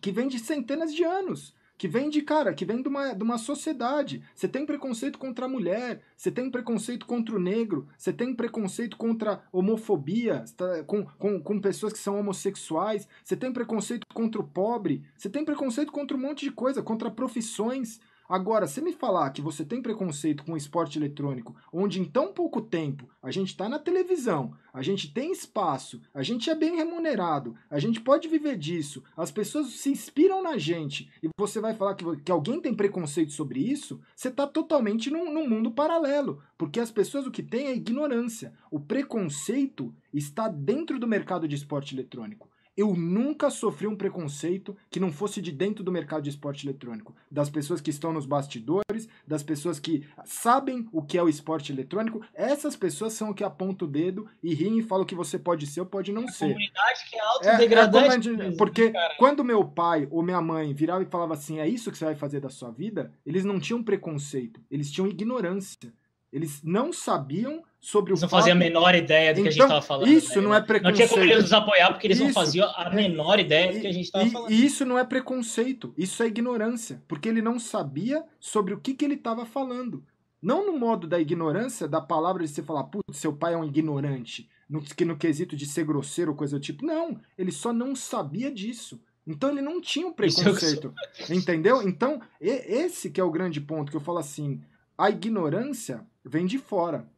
que 0.00 0.12
vem 0.12 0.28
de 0.28 0.38
centenas 0.38 0.94
de 0.94 1.04
anos. 1.04 1.56
Que 1.76 1.86
vem 1.86 2.10
de, 2.10 2.22
cara, 2.22 2.52
que 2.52 2.64
vem 2.64 2.82
de 2.82 2.88
uma, 2.88 3.12
de 3.14 3.22
uma 3.22 3.38
sociedade. 3.38 4.20
Você 4.34 4.48
tem 4.48 4.66
preconceito 4.66 5.16
contra 5.16 5.44
a 5.44 5.48
mulher, 5.48 6.02
você 6.16 6.28
tem 6.28 6.50
preconceito 6.50 7.06
contra 7.06 7.36
o 7.36 7.38
negro, 7.38 7.86
você 7.96 8.12
tem 8.12 8.34
preconceito 8.34 8.96
contra 8.96 9.44
homofobia, 9.52 10.44
tá, 10.56 10.82
com, 10.82 11.04
com, 11.04 11.40
com 11.40 11.60
pessoas 11.60 11.92
que 11.92 12.00
são 12.00 12.18
homossexuais, 12.18 13.06
você 13.22 13.36
tem 13.36 13.52
preconceito 13.52 14.04
contra 14.12 14.40
o 14.40 14.44
pobre, 14.44 15.04
você 15.16 15.30
tem 15.30 15.44
preconceito 15.44 15.92
contra 15.92 16.16
um 16.16 16.20
monte 16.20 16.46
de 16.46 16.50
coisa, 16.50 16.82
contra 16.82 17.12
profissões. 17.12 18.00
Agora, 18.28 18.66
se 18.66 18.82
me 18.82 18.92
falar 18.92 19.30
que 19.30 19.40
você 19.40 19.64
tem 19.64 19.80
preconceito 19.80 20.44
com 20.44 20.52
o 20.52 20.56
esporte 20.56 20.98
eletrônico, 20.98 21.56
onde 21.72 21.98
em 21.98 22.04
tão 22.04 22.30
pouco 22.30 22.60
tempo 22.60 23.08
a 23.22 23.30
gente 23.30 23.48
está 23.48 23.70
na 23.70 23.78
televisão, 23.78 24.52
a 24.70 24.82
gente 24.82 25.10
tem 25.14 25.32
espaço, 25.32 26.02
a 26.12 26.22
gente 26.22 26.50
é 26.50 26.54
bem 26.54 26.76
remunerado, 26.76 27.56
a 27.70 27.78
gente 27.78 28.02
pode 28.02 28.28
viver 28.28 28.58
disso, 28.58 29.02
as 29.16 29.30
pessoas 29.30 29.68
se 29.68 29.88
inspiram 29.88 30.42
na 30.42 30.58
gente, 30.58 31.10
e 31.22 31.30
você 31.38 31.58
vai 31.58 31.72
falar 31.72 31.94
que, 31.94 32.04
que 32.18 32.30
alguém 32.30 32.60
tem 32.60 32.74
preconceito 32.74 33.32
sobre 33.32 33.60
isso, 33.60 33.98
você 34.14 34.28
está 34.28 34.46
totalmente 34.46 35.10
num, 35.10 35.32
num 35.32 35.48
mundo 35.48 35.70
paralelo, 35.70 36.42
porque 36.58 36.80
as 36.80 36.90
pessoas 36.90 37.26
o 37.26 37.30
que 37.30 37.42
têm 37.42 37.68
é 37.68 37.74
ignorância. 37.74 38.52
O 38.70 38.78
preconceito 38.78 39.94
está 40.12 40.48
dentro 40.48 40.98
do 40.98 41.06
mercado 41.06 41.48
de 41.48 41.56
esporte 41.56 41.94
eletrônico 41.94 42.47
eu 42.78 42.94
nunca 42.94 43.50
sofri 43.50 43.88
um 43.88 43.96
preconceito 43.96 44.76
que 44.88 45.00
não 45.00 45.10
fosse 45.10 45.42
de 45.42 45.50
dentro 45.50 45.82
do 45.82 45.90
mercado 45.90 46.22
de 46.22 46.30
esporte 46.30 46.64
eletrônico. 46.64 47.12
Das 47.28 47.50
pessoas 47.50 47.80
que 47.80 47.90
estão 47.90 48.12
nos 48.12 48.24
bastidores, 48.24 49.08
das 49.26 49.42
pessoas 49.42 49.80
que 49.80 50.06
sabem 50.24 50.88
o 50.92 51.02
que 51.02 51.18
é 51.18 51.22
o 51.22 51.28
esporte 51.28 51.72
eletrônico. 51.72 52.24
Essas 52.32 52.76
pessoas 52.76 53.14
são 53.14 53.30
o 53.30 53.34
que 53.34 53.42
apontam 53.42 53.88
o 53.88 53.90
dedo 53.90 54.30
e 54.40 54.54
riem 54.54 54.78
e 54.78 54.82
falam 54.82 55.04
que 55.04 55.16
você 55.16 55.36
pode 55.36 55.66
ser 55.66 55.80
ou 55.80 55.86
pode 55.86 56.12
não 56.12 56.22
a 56.22 56.28
ser. 56.28 56.46
comunidade 56.46 57.10
que 57.10 57.16
é 57.16 57.20
autodegradante. 57.20 58.28
É, 58.28 58.46
é 58.46 58.50
porque 58.52 58.92
quando 59.18 59.42
meu 59.42 59.64
pai 59.64 60.06
ou 60.08 60.22
minha 60.22 60.40
mãe 60.40 60.72
virava 60.72 61.02
e 61.02 61.06
falava 61.06 61.34
assim, 61.34 61.58
é 61.58 61.66
isso 61.66 61.90
que 61.90 61.98
você 61.98 62.04
vai 62.04 62.14
fazer 62.14 62.38
da 62.38 62.48
sua 62.48 62.70
vida, 62.70 63.12
eles 63.26 63.44
não 63.44 63.58
tinham 63.58 63.82
preconceito, 63.82 64.60
eles 64.70 64.88
tinham 64.88 65.08
ignorância. 65.08 65.92
Eles 66.32 66.62
não 66.62 66.92
sabiam 66.92 67.62
sobre 67.80 68.12
eles 68.12 68.20
o 68.20 68.24
não 68.24 68.28
faziam 68.28 68.54
a 68.54 68.58
menor 68.58 68.94
ideia 68.94 69.32
do 69.32 69.40
então, 69.40 69.42
que 69.44 69.48
a 69.48 69.52
gente 69.52 69.62
estava 69.62 69.78
então, 69.78 69.86
falando. 69.86 70.08
Isso 70.08 70.36
né? 70.36 70.46
não 70.46 70.54
é 70.54 70.60
preconceito. 70.60 70.84
Não 70.84 70.92
tinha 70.92 71.08
como 71.08 71.22
eles 71.22 71.42
nos 71.42 71.52
apoiar 71.52 71.90
porque 71.92 72.06
eles 72.06 72.16
isso, 72.18 72.26
não 72.26 72.34
faziam 72.34 72.70
a 72.76 72.90
menor 72.90 73.38
ideia 73.38 73.72
do 73.72 73.80
que 73.80 73.86
a 73.86 73.92
gente 73.92 74.04
estava 74.04 74.26
falando. 74.28 74.50
E 74.50 74.64
isso 74.66 74.84
não 74.84 74.98
é 74.98 75.04
preconceito, 75.04 75.94
isso 75.96 76.22
é 76.22 76.26
ignorância, 76.26 77.02
porque 77.08 77.28
ele 77.28 77.40
não 77.40 77.58
sabia 77.58 78.24
sobre 78.38 78.74
o 78.74 78.80
que, 78.80 78.94
que 78.94 79.04
ele 79.04 79.14
estava 79.14 79.46
falando. 79.46 80.04
Não 80.40 80.66
no 80.66 80.78
modo 80.78 81.06
da 81.06 81.18
ignorância, 81.18 81.88
da 81.88 82.00
palavra 82.00 82.44
de 82.44 82.50
você 82.50 82.62
falar, 82.62 82.84
putz, 82.84 83.16
seu 83.16 83.32
pai 83.32 83.54
é 83.54 83.56
um 83.56 83.64
ignorante, 83.64 84.48
no, 84.68 84.80
que 84.80 85.04
no 85.04 85.16
quesito 85.16 85.56
de 85.56 85.66
ser 85.66 85.84
grosseiro 85.84 86.32
ou 86.32 86.36
coisa 86.36 86.58
do 86.58 86.62
tipo. 86.62 86.84
Não, 86.84 87.20
ele 87.36 87.50
só 87.50 87.72
não 87.72 87.96
sabia 87.96 88.52
disso. 88.52 89.00
Então 89.26 89.50
ele 89.50 89.60
não 89.60 89.80
tinha 89.80 90.06
um 90.06 90.12
preconceito. 90.14 90.94
Entendeu? 91.28 91.82
Então, 91.82 92.20
esse 92.40 93.10
que 93.10 93.20
é 93.20 93.24
o 93.24 93.30
grande 93.30 93.60
ponto 93.60 93.90
que 93.90 93.96
eu 93.96 94.00
falo 94.00 94.18
assim, 94.18 94.60
a 94.96 95.10
ignorância 95.10 96.04
vem 96.28 96.46
de 96.46 96.58
fora. 96.58 97.08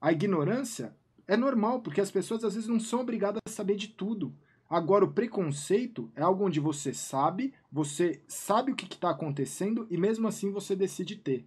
A 0.00 0.12
ignorância 0.12 0.94
é 1.26 1.36
normal, 1.36 1.80
porque 1.80 2.00
as 2.00 2.10
pessoas 2.10 2.44
às 2.44 2.54
vezes 2.54 2.68
não 2.68 2.78
são 2.78 3.00
obrigadas 3.00 3.40
a 3.46 3.50
saber 3.50 3.76
de 3.76 3.88
tudo. 3.88 4.34
Agora, 4.68 5.04
o 5.04 5.12
preconceito 5.12 6.10
é 6.14 6.22
algo 6.22 6.46
onde 6.46 6.60
você 6.60 6.94
sabe, 6.94 7.52
você 7.70 8.22
sabe 8.26 8.72
o 8.72 8.74
que 8.74 8.92
está 8.92 9.10
acontecendo 9.10 9.86
e 9.90 9.96
mesmo 9.96 10.26
assim 10.26 10.50
você 10.50 10.74
decide 10.74 11.16
ter. 11.16 11.46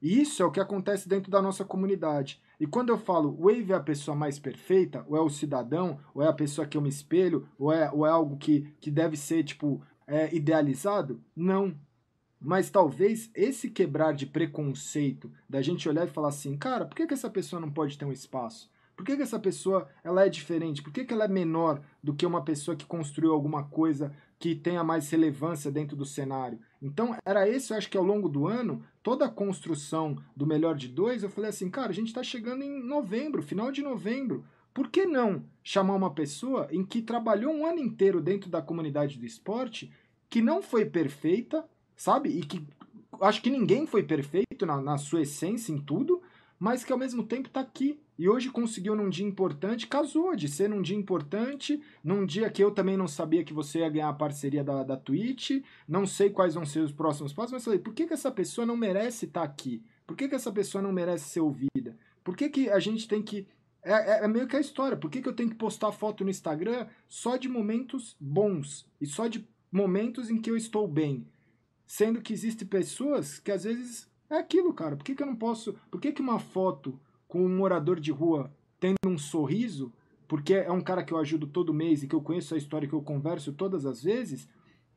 E 0.00 0.20
isso 0.20 0.42
é 0.42 0.46
o 0.46 0.50
que 0.50 0.60
acontece 0.60 1.08
dentro 1.08 1.30
da 1.30 1.42
nossa 1.42 1.64
comunidade. 1.64 2.40
E 2.58 2.66
quando 2.66 2.88
eu 2.88 2.96
falo 2.96 3.36
Wave 3.38 3.72
é 3.72 3.74
a 3.74 3.80
pessoa 3.80 4.16
mais 4.16 4.38
perfeita, 4.38 5.04
ou 5.06 5.16
é 5.16 5.20
o 5.20 5.28
cidadão, 5.28 5.98
ou 6.14 6.22
é 6.22 6.28
a 6.28 6.32
pessoa 6.32 6.66
que 6.66 6.76
eu 6.76 6.80
me 6.80 6.88
espelho, 6.88 7.46
ou 7.58 7.70
é, 7.70 7.90
ou 7.90 8.06
é 8.06 8.10
algo 8.10 8.38
que, 8.38 8.72
que 8.80 8.90
deve 8.90 9.16
ser, 9.16 9.44
tipo, 9.44 9.82
é, 10.06 10.34
idealizado, 10.34 11.22
não. 11.36 11.74
Mas 12.40 12.70
talvez 12.70 13.30
esse 13.34 13.68
quebrar 13.68 14.12
de 14.12 14.26
preconceito, 14.26 15.30
da 15.48 15.60
gente 15.60 15.88
olhar 15.88 16.06
e 16.06 16.10
falar 16.10 16.28
assim, 16.28 16.56
cara, 16.56 16.86
por 16.86 16.96
que, 16.96 17.06
que 17.06 17.14
essa 17.14 17.28
pessoa 17.28 17.60
não 17.60 17.70
pode 17.70 17.98
ter 17.98 18.06
um 18.06 18.12
espaço? 18.12 18.70
Por 18.96 19.06
que, 19.06 19.16
que 19.16 19.22
essa 19.22 19.38
pessoa 19.38 19.88
ela 20.04 20.26
é 20.26 20.28
diferente? 20.28 20.82
Por 20.82 20.92
que, 20.92 21.04
que 21.04 21.14
ela 21.14 21.24
é 21.24 21.28
menor 21.28 21.80
do 22.02 22.14
que 22.14 22.26
uma 22.26 22.44
pessoa 22.44 22.76
que 22.76 22.84
construiu 22.84 23.32
alguma 23.32 23.64
coisa 23.64 24.12
que 24.38 24.54
tenha 24.54 24.84
mais 24.84 25.08
relevância 25.10 25.70
dentro 25.70 25.96
do 25.96 26.04
cenário? 26.04 26.60
Então, 26.82 27.16
era 27.24 27.48
esse, 27.48 27.72
eu 27.72 27.78
acho 27.78 27.88
que 27.88 27.96
ao 27.96 28.04
longo 28.04 28.28
do 28.28 28.46
ano, 28.46 28.82
toda 29.02 29.24
a 29.24 29.30
construção 29.30 30.16
do 30.36 30.46
melhor 30.46 30.74
de 30.76 30.86
dois, 30.86 31.22
eu 31.22 31.30
falei 31.30 31.48
assim, 31.48 31.70
cara, 31.70 31.88
a 31.88 31.94
gente 31.94 32.08
está 32.08 32.22
chegando 32.22 32.62
em 32.62 32.82
novembro, 32.82 33.42
final 33.42 33.72
de 33.72 33.80
novembro. 33.80 34.44
Por 34.72 34.88
que 34.88 35.06
não 35.06 35.44
chamar 35.62 35.94
uma 35.94 36.12
pessoa 36.12 36.68
em 36.70 36.84
que 36.84 37.00
trabalhou 37.00 37.54
um 37.54 37.64
ano 37.64 37.80
inteiro 37.80 38.20
dentro 38.20 38.50
da 38.50 38.60
comunidade 38.60 39.18
do 39.18 39.24
esporte, 39.24 39.90
que 40.28 40.42
não 40.42 40.60
foi 40.60 40.84
perfeita, 40.84 41.64
sabe? 42.00 42.30
E 42.30 42.40
que 42.40 42.66
acho 43.20 43.42
que 43.42 43.50
ninguém 43.50 43.86
foi 43.86 44.02
perfeito 44.02 44.64
na, 44.64 44.80
na 44.80 44.96
sua 44.96 45.20
essência 45.20 45.70
em 45.70 45.78
tudo, 45.78 46.22
mas 46.58 46.82
que 46.82 46.92
ao 46.92 46.98
mesmo 46.98 47.22
tempo 47.22 47.48
está 47.48 47.60
aqui. 47.60 48.00
E 48.18 48.26
hoje 48.26 48.48
conseguiu 48.48 48.96
num 48.96 49.10
dia 49.10 49.26
importante, 49.26 49.86
casou 49.86 50.34
de 50.34 50.48
ser 50.48 50.70
num 50.70 50.80
dia 50.80 50.96
importante, 50.96 51.82
num 52.02 52.24
dia 52.24 52.48
que 52.48 52.64
eu 52.64 52.70
também 52.70 52.96
não 52.96 53.06
sabia 53.06 53.44
que 53.44 53.52
você 53.52 53.80
ia 53.80 53.90
ganhar 53.90 54.08
a 54.08 54.14
parceria 54.14 54.64
da, 54.64 54.82
da 54.82 54.96
Twitch, 54.96 55.62
não 55.86 56.06
sei 56.06 56.30
quais 56.30 56.54
vão 56.54 56.64
ser 56.64 56.80
os 56.80 56.92
próximos 56.92 57.34
passos, 57.34 57.52
mas 57.52 57.64
falei, 57.64 57.78
por 57.78 57.92
que, 57.92 58.06
que 58.06 58.14
essa 58.14 58.30
pessoa 58.30 58.66
não 58.66 58.78
merece 58.78 59.26
estar 59.26 59.40
tá 59.40 59.46
aqui? 59.46 59.82
Por 60.06 60.16
que, 60.16 60.26
que 60.26 60.34
essa 60.34 60.50
pessoa 60.50 60.80
não 60.80 60.92
merece 60.92 61.28
ser 61.28 61.40
ouvida? 61.40 61.98
Por 62.24 62.34
que, 62.34 62.48
que 62.48 62.70
a 62.70 62.78
gente 62.78 63.06
tem 63.06 63.22
que. 63.22 63.46
É, 63.82 63.92
é, 63.92 64.24
é 64.24 64.28
meio 64.28 64.46
que 64.46 64.56
a 64.56 64.60
história. 64.60 64.96
Por 64.96 65.10
que, 65.10 65.20
que 65.20 65.28
eu 65.28 65.34
tenho 65.34 65.50
que 65.50 65.56
postar 65.56 65.92
foto 65.92 66.24
no 66.24 66.30
Instagram 66.30 66.86
só 67.06 67.36
de 67.36 67.48
momentos 67.48 68.16
bons 68.18 68.86
e 68.98 69.06
só 69.06 69.28
de 69.28 69.46
momentos 69.70 70.30
em 70.30 70.38
que 70.38 70.50
eu 70.50 70.56
estou 70.56 70.88
bem? 70.88 71.26
Sendo 71.90 72.22
que 72.22 72.32
existem 72.32 72.68
pessoas 72.68 73.40
que 73.40 73.50
às 73.50 73.64
vezes 73.64 74.08
é 74.30 74.36
aquilo, 74.36 74.72
cara. 74.72 74.94
Por 74.94 75.02
que, 75.02 75.12
que 75.12 75.24
eu 75.24 75.26
não 75.26 75.34
posso. 75.34 75.74
Por 75.90 76.00
que, 76.00 76.12
que 76.12 76.22
uma 76.22 76.38
foto 76.38 76.96
com 77.26 77.44
um 77.44 77.56
morador 77.56 77.98
de 77.98 78.12
rua 78.12 78.48
tendo 78.78 78.94
um 79.08 79.18
sorriso, 79.18 79.92
porque 80.28 80.54
é 80.54 80.70
um 80.70 80.80
cara 80.80 81.02
que 81.02 81.12
eu 81.12 81.18
ajudo 81.18 81.48
todo 81.48 81.74
mês 81.74 82.04
e 82.04 82.06
que 82.06 82.14
eu 82.14 82.22
conheço 82.22 82.54
a 82.54 82.58
história 82.58 82.86
que 82.86 82.94
eu 82.94 83.02
converso 83.02 83.52
todas 83.52 83.84
as 83.84 84.04
vezes, 84.04 84.48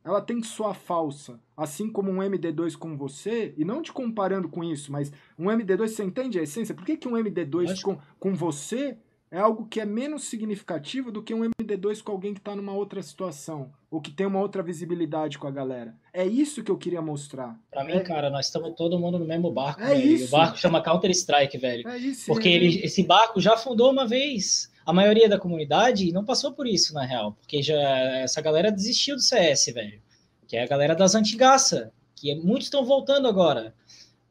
ela 0.04 0.20
tem 0.20 0.40
que 0.40 0.46
soar 0.46 0.72
falsa. 0.72 1.40
Assim 1.56 1.90
como 1.90 2.12
um 2.12 2.18
MD2 2.18 2.76
com 2.76 2.96
você, 2.96 3.52
e 3.56 3.64
não 3.64 3.82
te 3.82 3.92
comparando 3.92 4.48
com 4.48 4.62
isso, 4.62 4.92
mas 4.92 5.12
um 5.36 5.46
MD2, 5.46 5.88
você 5.88 6.04
entende 6.04 6.38
a 6.38 6.44
essência? 6.44 6.76
Por 6.76 6.84
que, 6.84 6.96
que 6.96 7.08
um 7.08 7.14
MD2 7.14 7.82
com, 7.82 7.98
com 8.20 8.36
você 8.36 8.96
é 9.34 9.38
algo 9.40 9.66
que 9.66 9.80
é 9.80 9.84
menos 9.84 10.24
significativo 10.24 11.10
do 11.10 11.20
que 11.20 11.34
um 11.34 11.40
MD2 11.60 12.00
com 12.00 12.12
alguém 12.12 12.32
que 12.32 12.38
está 12.38 12.54
numa 12.54 12.72
outra 12.72 13.02
situação, 13.02 13.72
ou 13.90 14.00
que 14.00 14.12
tem 14.12 14.24
uma 14.24 14.38
outra 14.38 14.62
visibilidade 14.62 15.38
com 15.38 15.48
a 15.48 15.50
galera. 15.50 15.92
É 16.12 16.24
isso 16.24 16.62
que 16.62 16.70
eu 16.70 16.78
queria 16.78 17.02
mostrar. 17.02 17.58
Para 17.68 17.82
mim, 17.82 17.94
é... 17.94 18.00
cara, 18.00 18.30
nós 18.30 18.46
estamos 18.46 18.76
todo 18.76 18.96
mundo 18.96 19.18
no 19.18 19.24
mesmo 19.24 19.50
barco, 19.50 19.82
é 19.82 19.88
velho. 19.88 20.12
Isso. 20.12 20.28
O 20.28 20.30
barco 20.30 20.56
chama 20.56 20.80
Counter 20.80 21.10
Strike, 21.10 21.58
velho. 21.58 21.88
É 21.88 21.98
isso. 21.98 22.26
Porque 22.26 22.48
ele, 22.48 22.84
esse 22.84 23.02
barco 23.02 23.40
já 23.40 23.56
fundou 23.56 23.90
uma 23.90 24.06
vez. 24.06 24.70
A 24.86 24.92
maioria 24.92 25.28
da 25.28 25.36
comunidade 25.36 26.12
não 26.12 26.24
passou 26.24 26.52
por 26.52 26.64
isso, 26.64 26.94
na 26.94 27.04
real, 27.04 27.32
porque 27.32 27.60
já 27.60 27.80
essa 28.18 28.40
galera 28.40 28.70
desistiu 28.70 29.16
do 29.16 29.20
CS, 29.20 29.66
velho. 29.74 30.00
Que 30.46 30.58
é 30.58 30.62
a 30.62 30.68
galera 30.68 30.94
das 30.94 31.16
antigaça, 31.16 31.92
que 32.14 32.30
é, 32.30 32.36
muitos 32.36 32.66
estão 32.66 32.84
voltando 32.84 33.26
agora. 33.26 33.74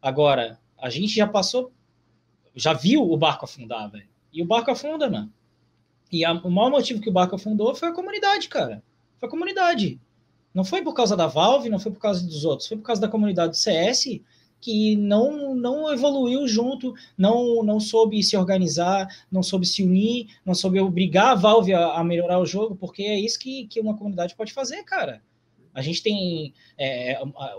Agora, 0.01 0.57
a 0.81 0.89
gente 0.89 1.13
já 1.13 1.27
passou, 1.27 1.73
já 2.55 2.71
viu 2.71 3.03
o 3.03 3.17
barco 3.17 3.43
afundar, 3.43 3.91
velho. 3.91 4.12
E 4.33 4.41
o 4.41 4.45
barco 4.45 4.71
afunda, 4.71 5.09
mano. 5.09 5.31
E 6.11 6.25
a, 6.25 6.33
o 6.33 6.49
maior 6.49 6.71
motivo 6.71 7.01
que 7.01 7.09
o 7.09 7.13
barco 7.13 7.35
afundou 7.35 7.73
foi 7.75 7.89
a 7.89 7.93
comunidade, 7.93 8.49
cara. 8.49 8.83
Foi 9.19 9.27
a 9.27 9.31
comunidade. 9.31 9.99
Não 10.53 10.63
foi 10.63 10.83
por 10.83 10.93
causa 10.93 11.15
da 11.15 11.27
Valve, 11.27 11.69
não 11.69 11.79
foi 11.79 11.91
por 11.91 11.99
causa 11.99 12.25
dos 12.25 12.45
outros, 12.45 12.67
foi 12.67 12.77
por 12.77 12.83
causa 12.83 13.01
da 13.01 13.07
comunidade 13.07 13.51
do 13.51 13.57
CS 13.57 14.21
que 14.63 14.95
não, 14.95 15.53
não 15.53 15.91
evoluiu 15.91 16.47
junto, 16.47 16.93
não, 17.17 17.61
não 17.63 17.81
soube 17.81 18.23
se 18.23 18.37
organizar, 18.37 19.07
não 19.29 19.43
soube 19.43 19.65
se 19.65 19.83
unir, 19.83 20.27
não 20.45 20.55
soube 20.55 20.79
obrigar 20.79 21.31
a 21.31 21.35
Valve 21.35 21.73
a, 21.73 21.95
a 21.95 22.03
melhorar 22.03 22.39
o 22.39 22.45
jogo, 22.45 22.73
porque 22.73 23.03
é 23.03 23.19
isso 23.19 23.37
que, 23.37 23.67
que 23.67 23.81
uma 23.81 23.97
comunidade 23.97 24.33
pode 24.35 24.53
fazer, 24.53 24.81
cara. 24.83 25.21
A 25.73 25.81
gente 25.81 26.01
tem 26.01 26.53
é, 26.77 27.15
a, 27.15 27.23
a, 27.23 27.55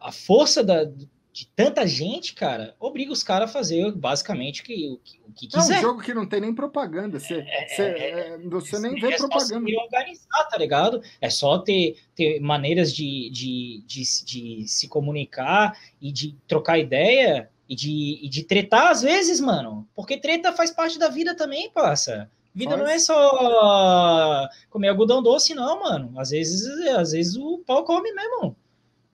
a 0.00 0.12
força 0.12 0.64
da, 0.64 0.90
de 1.36 1.46
tanta 1.48 1.86
gente, 1.86 2.32
cara, 2.32 2.74
obriga 2.80 3.12
os 3.12 3.22
caras 3.22 3.50
a 3.50 3.52
fazer 3.52 3.92
basicamente 3.92 4.62
o 4.62 4.64
que, 4.64 4.88
o 4.88 4.96
que, 4.96 5.20
o 5.28 5.32
que 5.34 5.46
quiser. 5.46 5.74
É 5.74 5.78
um 5.80 5.82
jogo 5.82 6.00
que 6.00 6.14
não 6.14 6.26
tem 6.26 6.40
nem 6.40 6.54
propaganda. 6.54 7.20
Você, 7.20 7.44
é, 7.46 7.68
você, 7.68 7.82
é, 7.82 8.18
é 8.20 8.38
você 8.38 8.78
nem 8.78 8.94
vê 8.94 9.14
propaganda. 9.18 9.70
É 9.70 9.76
organizar, 9.76 10.44
tá 10.48 10.56
ligado? 10.56 11.02
É 11.20 11.28
só 11.28 11.58
ter, 11.58 11.98
ter 12.14 12.40
maneiras 12.40 12.90
de, 12.90 13.28
de, 13.28 13.84
de, 13.86 14.02
de 14.24 14.66
se 14.66 14.88
comunicar 14.88 15.78
e 16.00 16.10
de 16.10 16.34
trocar 16.48 16.78
ideia 16.78 17.50
e 17.68 17.76
de, 17.76 18.18
e 18.22 18.30
de 18.30 18.42
tretar 18.42 18.88
às 18.88 19.02
vezes, 19.02 19.38
mano. 19.38 19.86
Porque 19.94 20.16
treta 20.16 20.54
faz 20.54 20.70
parte 20.70 20.98
da 20.98 21.10
vida 21.10 21.36
também, 21.36 21.70
passa. 21.70 22.30
Vida 22.54 22.78
não 22.78 22.86
é 22.86 22.98
só 22.98 24.48
comer 24.70 24.88
algodão 24.88 25.22
doce, 25.22 25.54
não, 25.54 25.80
mano. 25.80 26.18
Às 26.18 26.30
vezes, 26.30 26.66
às 26.88 27.12
vezes 27.12 27.36
o 27.36 27.58
pau 27.58 27.84
come 27.84 28.10
mesmo. 28.14 28.56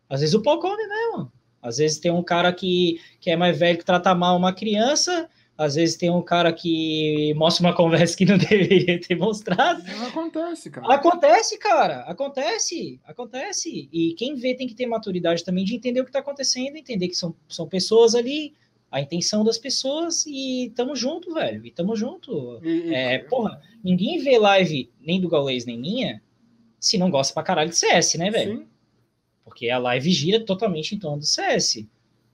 Às 0.08 0.20
vezes 0.20 0.36
o 0.36 0.40
pau 0.40 0.60
come 0.60 0.86
mesmo. 0.86 1.32
Às 1.62 1.76
vezes 1.76 1.98
tem 1.98 2.10
um 2.10 2.22
cara 2.22 2.52
que, 2.52 3.00
que 3.20 3.30
é 3.30 3.36
mais 3.36 3.56
velho 3.56 3.78
que 3.78 3.84
trata 3.84 4.12
mal 4.14 4.36
uma 4.36 4.52
criança, 4.52 5.28
às 5.56 5.76
vezes 5.76 5.96
tem 5.96 6.10
um 6.10 6.22
cara 6.22 6.52
que 6.52 7.32
mostra 7.34 7.64
uma 7.64 7.74
conversa 7.76 8.16
que 8.16 8.24
não 8.24 8.36
deveria 8.36 9.00
ter 9.00 9.14
mostrado. 9.14 9.82
Acontece, 10.06 10.70
cara. 10.70 10.94
Acontece, 10.94 11.58
cara. 11.58 12.00
Acontece. 12.00 13.00
Acontece. 13.04 13.88
E 13.92 14.14
quem 14.14 14.34
vê 14.34 14.54
tem 14.54 14.66
que 14.66 14.74
ter 14.74 14.86
maturidade 14.86 15.44
também 15.44 15.64
de 15.64 15.76
entender 15.76 16.00
o 16.00 16.04
que 16.04 16.10
está 16.10 16.18
acontecendo, 16.18 16.76
entender 16.76 17.08
que 17.08 17.14
são, 17.14 17.34
são 17.48 17.68
pessoas 17.68 18.16
ali, 18.16 18.54
a 18.90 19.00
intenção 19.00 19.44
das 19.44 19.56
pessoas 19.56 20.24
e 20.26 20.72
tamo 20.74 20.96
junto, 20.96 21.32
velho. 21.32 21.64
E 21.64 21.70
tamo 21.70 21.94
junto. 21.94 22.60
E, 22.64 22.92
é, 22.92 23.18
porra, 23.20 23.60
ninguém 23.84 24.18
vê 24.18 24.38
live 24.38 24.90
nem 25.00 25.20
do 25.20 25.28
Gaules 25.28 25.64
nem 25.64 25.78
minha 25.78 26.20
se 26.80 26.98
não 26.98 27.08
gosta 27.08 27.32
pra 27.32 27.44
caralho 27.44 27.70
de 27.70 27.76
CS, 27.76 28.14
né, 28.14 28.28
velho? 28.28 28.58
Sim 28.58 28.71
porque 29.44 29.70
a 29.70 29.78
live 29.78 30.10
gira 30.10 30.44
totalmente 30.44 30.94
em 30.94 30.98
torno 30.98 31.18
do 31.18 31.26
CS. 31.26 31.84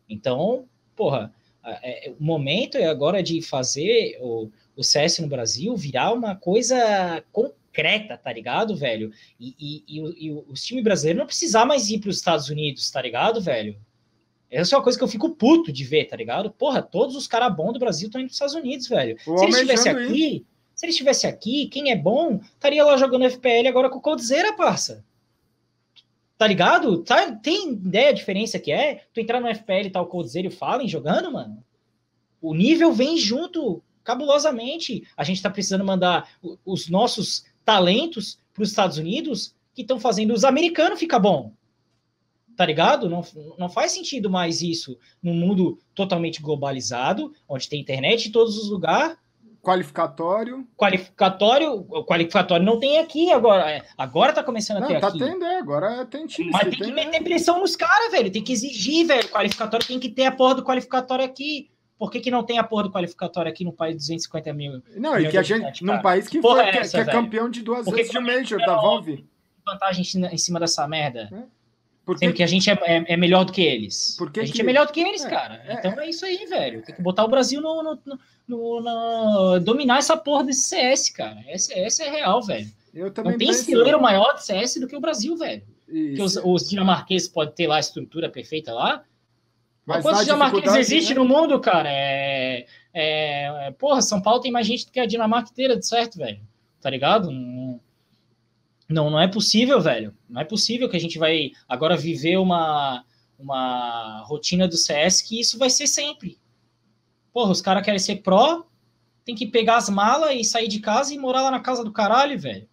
Então, 0.08 0.64
porra, 0.96 1.32
é, 1.64 2.12
o 2.18 2.22
momento 2.22 2.76
é 2.76 2.86
agora 2.86 3.22
de 3.22 3.42
fazer 3.42 4.18
o, 4.20 4.50
o 4.76 4.82
CS 4.82 5.18
no 5.18 5.28
Brasil 5.28 5.76
virar 5.76 6.12
uma 6.12 6.34
coisa 6.34 7.22
concreta, 7.32 8.16
tá 8.16 8.32
ligado, 8.32 8.76
velho? 8.76 9.12
E, 9.38 9.54
e, 9.58 9.84
e, 9.86 10.26
e 10.26 10.32
os 10.48 10.64
times 10.64 10.84
brasileiros 10.84 11.18
não 11.18 11.26
precisar 11.26 11.64
mais 11.66 11.90
ir 11.90 11.98
para 11.98 12.10
os 12.10 12.16
Estados 12.16 12.48
Unidos, 12.48 12.90
tá 12.90 13.02
ligado, 13.02 13.40
velho? 13.40 13.76
Essa 14.50 14.74
é 14.74 14.78
uma 14.78 14.82
coisa 14.82 14.96
que 14.96 15.04
eu 15.04 15.08
fico 15.08 15.30
puto 15.30 15.70
de 15.70 15.84
ver, 15.84 16.06
tá 16.06 16.16
ligado? 16.16 16.50
Porra, 16.50 16.80
todos 16.80 17.14
os 17.14 17.26
caras 17.26 17.54
bons 17.54 17.74
do 17.74 17.78
Brasil 17.78 18.06
estão 18.06 18.20
indo 18.20 18.28
para 18.28 18.32
os 18.32 18.36
Estados 18.36 18.54
Unidos, 18.54 18.88
velho. 18.88 19.16
O 19.26 19.36
se 19.36 19.44
eles 19.44 19.56
estivessem 19.56 19.92
aqui, 19.92 20.46
se 20.74 20.86
eles 20.86 20.94
estivesse 20.94 21.26
aqui, 21.26 21.66
quem 21.66 21.90
é 21.90 21.96
bom, 21.96 22.40
estaria 22.54 22.82
lá 22.82 22.96
jogando 22.96 23.28
FPL 23.28 23.68
agora 23.68 23.90
com 23.90 23.98
o 23.98 24.00
Coldzera, 24.00 24.54
parça. 24.54 25.04
Tá 26.38 26.46
ligado? 26.46 27.02
Tá, 27.02 27.32
tem 27.32 27.72
ideia 27.72 28.10
a 28.10 28.14
diferença 28.14 28.60
que 28.60 28.70
é? 28.70 29.02
Tu 29.12 29.20
entrar 29.20 29.40
no 29.40 29.52
FPL 29.52 29.86
e 29.86 29.90
tal, 29.90 30.08
o 30.10 30.24
e 30.38 30.46
o 30.46 30.50
Fallen 30.52 30.86
jogando, 30.86 31.32
mano? 31.32 31.64
O 32.40 32.54
nível 32.54 32.92
vem 32.92 33.18
junto, 33.18 33.82
cabulosamente. 34.04 35.02
A 35.16 35.24
gente 35.24 35.42
tá 35.42 35.50
precisando 35.50 35.84
mandar 35.84 36.30
os 36.64 36.88
nossos 36.88 37.44
talentos 37.64 38.38
para 38.54 38.62
os 38.62 38.70
Estados 38.70 38.98
Unidos 38.98 39.52
que 39.74 39.82
estão 39.82 39.98
fazendo 39.98 40.32
os 40.32 40.44
americanos 40.44 41.00
ficar 41.00 41.18
bom. 41.18 41.52
Tá 42.56 42.64
ligado? 42.64 43.10
Não, 43.10 43.24
não 43.58 43.68
faz 43.68 43.90
sentido 43.90 44.30
mais 44.30 44.62
isso 44.62 44.96
num 45.20 45.34
mundo 45.34 45.78
totalmente 45.92 46.40
globalizado, 46.40 47.32
onde 47.48 47.68
tem 47.68 47.80
internet 47.80 48.28
em 48.28 48.32
todos 48.32 48.56
os 48.56 48.70
lugares, 48.70 49.16
Qualificatório. 49.62 50.66
Qualificatório, 50.76 51.86
o 51.90 52.04
qualificatório 52.04 52.64
não 52.64 52.78
tem 52.78 52.98
aqui 52.98 53.30
agora. 53.32 53.70
É, 53.70 53.82
agora 53.96 54.32
tá 54.32 54.42
começando 54.42 54.78
a 54.78 54.80
não, 54.80 54.88
ter 54.88 55.00
tá 55.00 55.08
aqui. 55.08 55.18
Tendo, 55.18 55.44
é, 55.44 55.58
agora 55.58 56.06
tem 56.06 56.26
time. 56.26 56.50
Mas 56.50 56.62
tem, 56.62 56.78
tem 56.78 56.88
que 56.88 56.94
meter 56.94 57.22
pressão 57.22 57.60
nos 57.60 57.76
caras, 57.76 58.10
velho. 58.10 58.30
Tem 58.30 58.42
que 58.42 58.52
exigir, 58.52 59.06
velho. 59.06 59.28
Qualificatório 59.28 59.86
tem 59.86 59.98
que 59.98 60.08
ter 60.08 60.26
a 60.26 60.32
porra 60.32 60.56
do 60.56 60.64
qualificatório 60.64 61.24
aqui. 61.24 61.70
Por 61.98 62.10
que, 62.10 62.20
que 62.20 62.30
não 62.30 62.44
tem 62.44 62.58
a 62.58 62.64
porra 62.64 62.84
do 62.84 62.92
qualificatório 62.92 63.50
aqui 63.50 63.64
no 63.64 63.72
país 63.72 63.94
de 63.94 63.98
250 63.98 64.52
mil? 64.52 64.82
Não, 64.96 65.18
e 65.18 65.28
que 65.28 65.36
a 65.36 65.42
gente. 65.42 65.84
Num 65.84 66.00
país 66.00 66.28
que, 66.28 66.40
foi, 66.40 66.60
é 66.60 66.78
essa, 66.78 67.02
que, 67.02 67.10
é, 67.10 67.12
campeão 67.12 67.50
de 67.50 67.60
duas 67.62 67.84
vezes 67.84 68.10
de 68.10 68.20
Major 68.20 68.60
da 68.60 68.76
Valve. 68.76 69.26
Vantagem 69.66 70.04
em 70.32 70.38
cima 70.38 70.60
dessa 70.60 70.86
merda. 70.86 71.28
É. 71.32 71.57
Porque... 72.08 72.32
Que 72.32 72.42
a 72.42 72.46
gente 72.46 72.70
é, 72.70 72.78
é, 72.86 73.04
é, 73.06 73.16
melhor 73.18 73.44
do 73.44 73.52
que 73.52 73.60
eles. 73.60 74.14
Porque 74.16 74.40
a 74.40 74.42
gente 74.42 74.54
que... 74.54 74.62
é 74.62 74.64
melhor 74.64 74.86
do 74.86 74.94
que 74.94 75.00
eles, 75.00 75.22
é, 75.26 75.28
cara. 75.28 75.62
É, 75.66 75.74
então 75.74 76.00
é 76.00 76.08
isso 76.08 76.24
aí, 76.24 76.46
velho. 76.46 76.80
Tem 76.80 76.94
que 76.94 77.02
botar 77.02 77.22
o 77.22 77.28
Brasil 77.28 77.60
no, 77.60 77.82
no, 77.82 77.98
no, 78.48 78.80
no, 78.80 79.60
dominar 79.60 79.98
essa 79.98 80.16
porra 80.16 80.44
desse 80.44 80.70
CS, 80.70 81.10
cara. 81.10 81.36
Essa, 81.46 81.78
essa 81.78 82.04
é 82.04 82.08
real, 82.08 82.42
velho. 82.42 82.66
Eu 82.94 83.10
também 83.12 83.32
Não 83.32 83.38
tem 83.38 83.48
penso... 83.48 83.64
celeiro 83.64 84.00
maior 84.00 84.32
de 84.32 84.42
CS 84.42 84.76
do 84.80 84.88
que 84.88 84.96
o 84.96 85.00
Brasil, 85.00 85.36
velho. 85.36 85.62
Que 85.86 86.22
os, 86.22 86.38
os, 86.42 86.66
dinamarqueses 86.70 87.28
podem 87.28 87.52
ter 87.52 87.66
lá 87.66 87.76
a 87.76 87.80
estrutura 87.80 88.30
perfeita 88.30 88.72
lá. 88.72 89.04
Mas 89.84 90.02
quantos 90.02 90.24
dinamarqueses 90.24 90.76
existem 90.76 91.14
né? 91.14 91.22
no 91.22 91.28
mundo, 91.28 91.60
cara? 91.60 91.90
É, 91.92 92.64
é, 92.94 93.70
porra, 93.78 94.00
São 94.00 94.22
Paulo 94.22 94.40
tem 94.40 94.50
mais 94.50 94.66
gente 94.66 94.86
do 94.86 94.92
que 94.92 95.00
a 95.00 95.04
Dinamarca 95.04 95.50
inteira, 95.50 95.80
certo, 95.82 96.16
velho? 96.16 96.40
Tá 96.80 96.88
ligado? 96.88 97.30
Não, 97.30 97.78
não, 98.88 99.10
não 99.10 99.20
é 99.20 99.28
possível, 99.28 99.80
velho. 99.80 100.14
Não 100.28 100.40
é 100.40 100.44
possível 100.44 100.88
que 100.88 100.96
a 100.96 101.00
gente 101.00 101.18
vai 101.18 101.52
agora 101.68 101.96
viver 101.96 102.38
uma, 102.38 103.04
uma 103.38 104.22
rotina 104.26 104.66
do 104.66 104.76
CS 104.76 105.20
que 105.20 105.38
isso 105.38 105.58
vai 105.58 105.68
ser 105.68 105.86
sempre. 105.86 106.38
Porra, 107.32 107.52
os 107.52 107.60
caras 107.60 107.84
querem 107.84 107.98
ser 107.98 108.16
pró, 108.22 108.64
tem 109.24 109.34
que 109.34 109.46
pegar 109.46 109.76
as 109.76 109.90
malas 109.90 110.34
e 110.34 110.42
sair 110.42 110.68
de 110.68 110.80
casa 110.80 111.12
e 111.12 111.18
morar 111.18 111.42
lá 111.42 111.50
na 111.50 111.60
casa 111.60 111.84
do 111.84 111.92
caralho, 111.92 112.38
velho. 112.38 112.66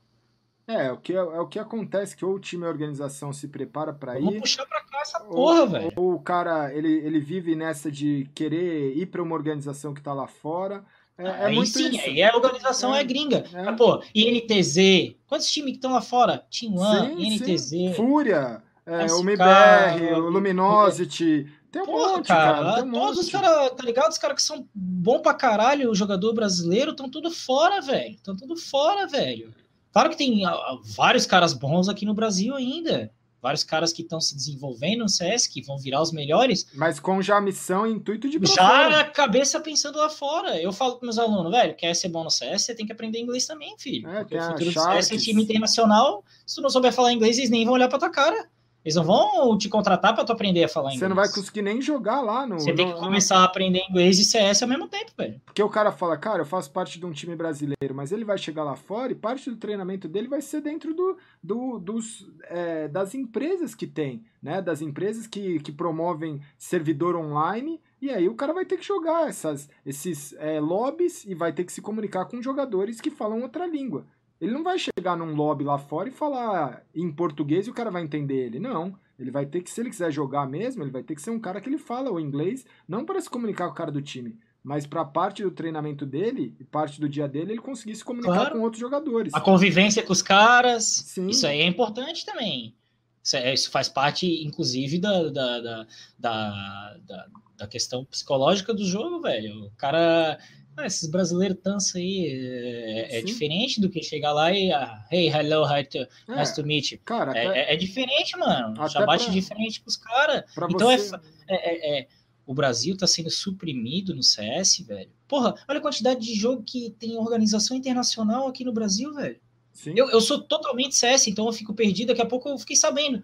É, 0.68 0.88
é 0.88 0.92
o 0.92 0.98
que, 0.98 1.14
é, 1.14 1.22
o 1.22 1.48
que 1.48 1.60
acontece 1.60 2.16
que 2.16 2.26
ou 2.26 2.34
o 2.34 2.40
time 2.40 2.64
e 2.64 2.66
a 2.66 2.70
organização 2.70 3.32
se 3.34 3.48
prepara 3.50 3.94
para 3.94 4.18
ir. 4.18 4.24
Vamos 4.24 4.40
puxar 4.40 4.66
pra 4.66 4.82
cá 4.82 5.02
essa 5.02 5.20
porra, 5.20 5.62
ou, 5.62 5.70
velho. 5.70 5.94
Ou 5.96 6.14
o 6.16 6.20
cara, 6.20 6.74
ele, 6.74 6.92
ele 6.92 7.20
vive 7.20 7.56
nessa 7.56 7.92
de 7.92 8.28
querer 8.34 8.96
ir 8.98 9.08
para 9.08 9.22
uma 9.22 9.36
organização 9.36 9.94
que 9.94 10.02
tá 10.02 10.14
lá 10.14 10.28
fora 10.28 10.84
é, 11.18 11.28
é 11.28 11.46
aí 11.46 11.66
sim, 11.66 11.90
isso. 11.90 12.06
aí 12.06 12.24
a 12.24 12.36
organização 12.36 12.94
é, 12.94 13.02
é 13.02 13.04
gringa. 13.04 13.46
É. 13.54 13.64
Mas, 13.64 13.78
pô, 13.78 14.02
INTZ, 14.14 15.16
quantos 15.28 15.50
times 15.50 15.72
que 15.72 15.78
estão 15.78 15.94
lá 15.94 16.02
fora? 16.02 16.46
Team 16.52 16.76
One, 16.76 17.36
INTZ. 17.36 17.62
Sim. 17.62 17.94
Fúria, 17.94 18.62
é, 18.86 19.06
o 19.14 19.20
MBR, 19.22 20.14
o 20.14 20.30
Luminosity. 20.30 21.48
Tem 21.72 21.82
um 21.82 21.86
Porra, 21.86 22.18
monte, 22.18 22.28
cara. 22.28 22.64
cara 22.64 22.84
um 22.84 22.92
todos 22.92 23.20
os 23.20 23.30
caras, 23.30 23.72
tá 23.72 23.84
ligado? 23.84 24.10
Os 24.10 24.18
caras 24.18 24.36
que 24.38 24.44
são 24.44 24.68
bom 24.74 25.20
pra 25.20 25.34
caralho, 25.34 25.92
o 25.92 25.96
jogador 25.96 26.34
brasileiro, 26.34 26.92
estão 26.92 27.10
tudo 27.10 27.30
fora, 27.32 27.82
velho. 27.82 28.16
Estão 28.16 28.36
tudo 28.36 28.56
fora, 28.56 29.08
velho. 29.08 29.54
Claro 29.92 30.10
que 30.10 30.18
tem 30.18 30.46
uh, 30.46 30.52
vários 30.96 31.26
caras 31.26 31.54
bons 31.54 31.90
aqui 31.90 32.06
no 32.06 32.14
Brasil 32.14 32.56
ainda 32.56 33.12
vários 33.46 33.64
caras 33.64 33.94
que 33.94 34.02
estão 34.02 34.20
se 34.20 34.36
desenvolvendo 34.36 35.02
no 35.02 35.10
CS, 35.10 35.46
que 35.46 35.62
vão 35.62 35.78
virar 35.78 36.02
os 36.02 36.12
melhores. 36.12 36.68
Mas 36.74 37.00
com 37.00 37.22
já 37.22 37.38
a 37.38 37.42
missão 37.42 37.86
e 37.86 37.92
intuito 37.92 38.28
de 38.28 38.40
Já 38.44 39.02
a 39.02 39.04
cabeça 39.04 39.60
pensando 39.60 40.00
lá 40.00 40.10
fora. 40.10 40.60
Eu 40.60 40.74
falo 40.74 40.96
para 40.96 41.06
meus 41.06 41.20
alunos, 41.20 41.52
velho, 41.52 41.76
quer 41.76 41.94
ser 41.94 42.10
bom 42.10 42.24
no 42.24 42.32
CS, 42.32 42.64
você 42.64 42.74
tem 42.74 42.88
que 42.88 42.92
aprender 42.92 43.20
inglês 43.20 43.46
também, 43.46 43.76
filho. 43.78 44.10
É, 44.10 44.22
Porque 44.22 44.36
o 44.36 44.42
futuro 44.42 44.72
do 44.72 44.72
CS 44.72 45.12
é 45.12 45.18
time 45.18 45.44
internacional, 45.44 46.24
se 46.44 46.56
tu 46.56 46.62
não 46.64 46.72
souber 46.72 46.92
falar 46.92 47.14
inglês, 47.14 47.38
eles 47.38 47.52
nem 47.52 47.64
vão 47.66 47.76
olhar 47.76 47.88
para 47.88 48.00
tua 48.00 48.10
cara. 48.10 48.50
Eles 48.86 48.96
não 48.96 49.04
vão 49.04 49.58
te 49.58 49.68
contratar 49.68 50.14
para 50.14 50.24
tu 50.24 50.32
aprender 50.32 50.64
a 50.64 50.70
falar 50.70 50.90
inglês. 50.90 51.00
Você 51.00 51.08
não 51.08 51.16
vai 51.16 51.28
conseguir 51.28 51.64
nem 51.64 51.82
jogar 51.82 52.22
lá 52.22 52.46
no. 52.46 52.60
Você 52.60 52.72
tem 52.72 52.94
que 52.94 53.00
começar 53.00 53.38
no... 53.38 53.42
a 53.42 53.46
aprender 53.46 53.82
inglês 53.90 54.20
e 54.20 54.24
CS 54.24 54.62
ao 54.62 54.70
mesmo 54.70 54.88
tempo, 54.88 55.12
velho. 55.18 55.42
Porque 55.44 55.64
o 55.64 55.70
cara 55.70 55.92
fala, 55.92 56.16
cara, 56.16 56.44
eu 56.44 56.46
faço 56.46 56.72
parte 56.72 57.00
de 57.00 57.06
um 57.06 57.12
time 57.12 57.36
brasileiro, 57.36 57.96
mas 57.96 58.12
ele 58.12 58.24
vai 58.24 58.38
chegar 58.38 58.64
lá 58.64 58.76
fora 58.76 59.12
e 59.12 59.16
parte 59.16 59.50
do 59.50 59.58
treinamento 59.58 60.08
dele 60.08 60.28
vai 60.28 60.40
ser 60.40 60.62
dentro 60.62 60.94
do, 60.94 61.18
do 61.42 61.80
dos, 61.80 62.32
é, 62.44 62.88
das 62.88 63.16
empresas 63.16 63.74
que 63.74 63.88
tem, 63.88 64.24
né? 64.40 64.62
Das 64.62 64.84
empresas 64.84 65.26
que, 65.26 65.60
que 65.62 65.72
promovem 65.72 66.40
servidor 66.56 67.16
online. 67.16 67.82
E 68.00 68.12
aí 68.12 68.30
o 68.30 68.36
cara 68.36 68.54
vai 68.54 68.66
ter 68.66 68.78
que 68.78 68.86
jogar 68.86 69.28
essas, 69.28 69.68
esses 69.84 70.36
é, 70.38 70.60
lobbies 70.60 71.26
e 71.26 71.34
vai 71.34 71.52
ter 71.52 71.64
que 71.64 71.74
se 71.74 71.82
comunicar 71.82 72.26
com 72.26 72.40
jogadores 72.40 73.02
que 73.02 73.10
falam 73.10 73.42
outra 73.42 73.66
língua. 73.66 74.06
Ele 74.40 74.52
não 74.52 74.64
vai 74.64 74.78
chegar 74.78 75.16
num 75.16 75.34
lobby 75.34 75.64
lá 75.64 75.78
fora 75.78 76.10
e 76.10 76.12
falar 76.12 76.84
em 76.94 77.12
português 77.12 77.68
e 77.68 77.70
o 77.70 77.74
cara 77.74 77.90
vai 77.90 78.04
entender 78.04 78.48
ele. 78.48 78.60
Não. 78.60 78.98
Ele 79.18 79.32
vai 79.32 79.46
ter 79.46 79.62
que, 79.62 79.72
se 79.72 79.80
ele 79.80 79.90
quiser 79.90 80.12
jogar 80.12 80.46
mesmo, 80.46 80.84
ele 80.84 80.92
vai 80.92 81.02
ter 81.02 81.16
que 81.16 81.22
ser 81.22 81.32
um 81.32 81.40
cara 81.40 81.62
que 81.62 81.70
ele 81.70 81.78
fala 81.78 82.12
o 82.12 82.20
inglês, 82.20 82.66
não 82.88 83.06
para 83.06 83.22
se 83.22 83.30
comunicar 83.30 83.68
com 83.68 83.72
o 83.72 83.76
cara 83.76 83.92
do 83.92 84.02
time, 84.02 84.38
mas 84.62 84.86
para 84.86 85.06
parte 85.06 85.42
do 85.42 85.52
treinamento 85.52 86.06
dele 86.06 86.54
e 86.60 86.66
parte 86.66 87.00
do 87.00 87.08
dia 87.08 87.28
dele 87.28 87.54
ele 87.54 87.62
conseguir 87.62 87.96
se 87.96 88.04
comunicar 88.04 88.34
claro. 88.34 88.56
com 88.56 88.62
outros 88.62 88.82
jogadores. 88.82 89.34
A 89.34 89.40
convivência 89.40 90.04
com 90.04 90.12
os 90.12 90.22
caras, 90.22 90.84
Sim. 90.84 91.28
isso 91.28 91.48
aí 91.48 91.62
é 91.62 91.66
importante 91.66 92.26
também. 92.26 92.76
Isso, 93.24 93.38
é, 93.38 93.54
isso 93.54 93.72
faz 93.72 93.88
parte, 93.88 94.28
inclusive, 94.46 95.00
da, 95.00 95.30
da, 95.30 95.60
da, 95.60 95.88
da, 96.20 97.28
da 97.58 97.68
questão 97.68 98.06
psicológica 98.06 98.74
do 98.74 98.86
jogo, 98.86 99.22
velho. 99.22 99.66
O 99.66 99.72
cara 99.78 100.38
ah, 100.78 100.86
esses 100.86 101.10
brasileiros 101.10 101.58
tanso 101.64 101.98
aí 101.98 102.28
é, 102.28 103.20
é 103.20 103.22
diferente 103.22 103.80
do 103.80 103.90
que 103.90 104.04
chegar 104.04 104.34
lá 104.34 104.52
e 104.52 104.72
ah, 104.72 105.06
hey, 105.12 105.30
hello, 105.30 105.66
hi 105.66 105.86
to, 105.86 106.00
é, 106.00 106.10
nice 106.28 106.54
to 106.54 106.66
meet 106.66 106.92
you. 106.92 107.00
Cara, 107.06 107.32
é, 107.38 107.48
até... 107.48 107.74
é, 107.74 107.76
diferente, 107.78 108.38
mano. 108.38 108.76
Já 108.90 109.06
bate 109.06 109.26
pra... 109.26 109.34
diferente 109.34 109.82
com 109.82 109.88
os 109.88 109.96
caras. 109.96 110.44
Então 110.70 110.88
você... 110.88 111.16
é, 111.48 112.00
é, 112.00 112.08
o 112.46 112.54
Brasil 112.54 112.98
tá 112.98 113.08
sendo 113.08 113.30
suprimido 113.30 114.14
no 114.14 114.22
CS, 114.22 114.80
velho. 114.80 115.10
Porra, 115.28 115.56
olha 115.68 115.80
a 115.80 115.82
quantidade 115.82 116.20
de 116.20 116.36
jogo 116.36 116.62
que 116.64 116.94
tem 117.00 117.18
organização 117.18 117.76
internacional 117.76 118.48
aqui 118.48 118.64
no 118.66 118.74
Brasil, 118.74 119.14
velho. 119.14 119.40
Eu, 119.88 120.10
eu 120.10 120.22
sou 120.22 120.42
totalmente 120.42 120.96
CS, 120.96 121.28
então 121.28 121.46
eu 121.46 121.54
fico 121.54 121.74
perdido. 121.74 122.10
Daqui 122.10 122.22
a 122.22 122.26
pouco 122.26 122.50
eu 122.50 122.58
fiquei 122.58 122.76
sabendo. 122.76 123.24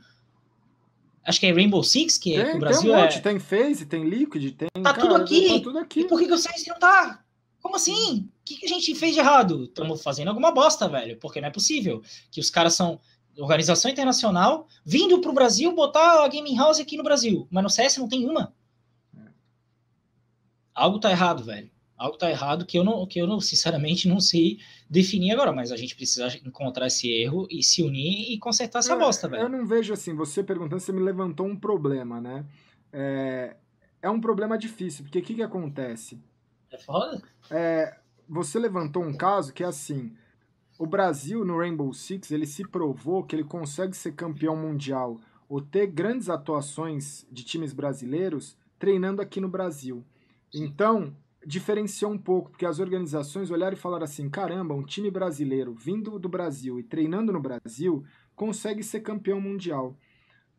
Acho 1.24 1.40
que 1.40 1.46
é 1.46 1.54
Rainbow 1.54 1.84
Six, 1.84 2.18
que, 2.18 2.34
tem, 2.34 2.46
que 2.46 2.56
o 2.56 2.60
Brasil 2.60 2.82
tem 2.82 2.92
um 2.92 3.04
monte, 3.04 3.18
é. 3.18 3.22
tem 3.22 3.40
Phase, 3.40 3.86
tem 3.86 4.04
Liquid, 4.04 4.56
tem. 4.56 4.70
Tá 4.82 4.94
cara, 4.94 5.02
tudo 5.02 5.16
aqui. 5.16 5.48
Tá 5.48 5.60
tudo 5.60 5.80
aqui. 5.80 6.00
E 6.02 6.08
por 6.08 6.20
que, 6.20 6.26
que 6.26 6.34
o 6.34 6.38
CS 6.38 6.66
não 6.68 6.80
tá? 6.80 7.24
Como 7.62 7.76
assim? 7.76 8.22
O 8.22 8.30
que, 8.44 8.58
que 8.58 8.66
a 8.66 8.70
gente 8.70 8.94
fez 8.96 9.14
de 9.14 9.20
errado? 9.20 9.66
Estamos 9.66 10.02
fazendo 10.02 10.30
alguma 10.30 10.52
bosta, 10.52 10.90
velho. 10.90 11.18
Porque 11.18 11.40
não 11.40 11.48
é 11.48 11.52
possível 11.52 12.02
que 12.32 12.40
os 12.40 12.50
caras 12.50 12.74
são 12.74 13.00
organização 13.38 13.90
internacional 13.90 14.68
vindo 14.84 15.22
pro 15.22 15.32
Brasil 15.34 15.74
botar 15.74 16.24
a 16.24 16.28
Gaming 16.28 16.58
House 16.58 16.80
aqui 16.80 16.98
no 16.98 17.04
Brasil. 17.04 17.48
Mas 17.50 17.64
no 17.64 17.70
CS 17.70 17.98
não 17.98 18.10
tem 18.10 18.28
uma. 18.28 18.54
Algo 20.74 21.00
tá 21.00 21.12
errado, 21.12 21.44
velho. 21.44 21.70
Algo 21.96 22.18
tá 22.18 22.32
errado 22.32 22.66
que 22.66 22.80
eu 22.80 22.84
não, 22.84 23.06
que 23.06 23.20
eu 23.20 23.28
não, 23.28 23.40
sinceramente, 23.40 24.08
não 24.08 24.20
sei 24.20 24.58
definir 24.90 25.34
agora, 25.34 25.52
mas 25.52 25.72
a 25.72 25.78
gente 25.78 25.96
precisa 25.96 26.28
encontrar 26.44 26.88
esse 26.88 27.08
erro 27.08 27.48
e 27.52 27.62
se 27.62 27.84
unir 27.84 28.32
e 28.32 28.40
consertar 28.40 28.80
essa 28.80 28.94
É, 28.94 28.98
bosta, 28.98 29.28
velho. 29.28 29.44
Eu 29.44 29.50
não 29.50 29.68
vejo 29.68 29.94
assim, 29.94 30.16
você 30.16 30.44
perguntando, 30.44 30.82
você 30.82 30.92
me 30.92 31.00
levantou 31.00 31.46
um 31.46 31.56
problema, 31.56 32.20
né? 32.20 32.44
É, 32.92 33.56
é 34.02 34.10
um 34.10 34.20
problema 34.20 34.58
difícil, 34.58 35.04
porque 35.04 35.20
o 35.20 35.22
que, 35.22 35.36
que 35.36 35.44
acontece? 35.44 36.20
É 36.72 36.78
foda? 36.78 37.22
É, 37.50 37.98
você 38.28 38.58
levantou 38.58 39.04
um 39.04 39.14
caso 39.14 39.54
que 39.54 39.64
é 39.64 39.68
assim: 39.68 40.16
o 40.80 40.86
Brasil 40.86 41.44
no 41.44 41.58
Rainbow 41.58 41.94
Six 41.94 42.32
ele 42.32 42.46
se 42.46 42.68
provou 42.68 43.24
que 43.24 43.36
ele 43.36 43.44
consegue 43.44 43.96
ser 43.96 44.14
campeão 44.14 44.56
mundial 44.56 45.20
ou 45.50 45.62
ter 45.62 45.88
grandes 45.88 46.30
atuações 46.30 47.28
de 47.30 47.44
times 47.44 47.74
brasileiros 47.74 48.58
treinando 48.80 49.22
aqui 49.22 49.42
no 49.42 49.50
Brasil. 49.50 50.04
Então, 50.54 51.16
diferenciou 51.46 52.12
um 52.12 52.18
pouco, 52.18 52.52
porque 52.52 52.66
as 52.66 52.80
organizações 52.80 53.52
olharam 53.52 53.76
e 53.76 53.80
falaram 53.80 54.06
assim: 54.06 54.30
caramba, 54.30 54.74
um 54.74 54.84
time 54.84 55.12
brasileiro 55.12 55.74
vindo 55.74 56.18
do 56.18 56.30
Brasil 56.30 56.80
e 56.80 56.84
treinando 56.84 57.34
no 57.34 57.42
Brasil 57.42 58.04
consegue 58.36 58.82
ser 58.82 59.02
campeão 59.02 59.42
mundial. 59.42 59.96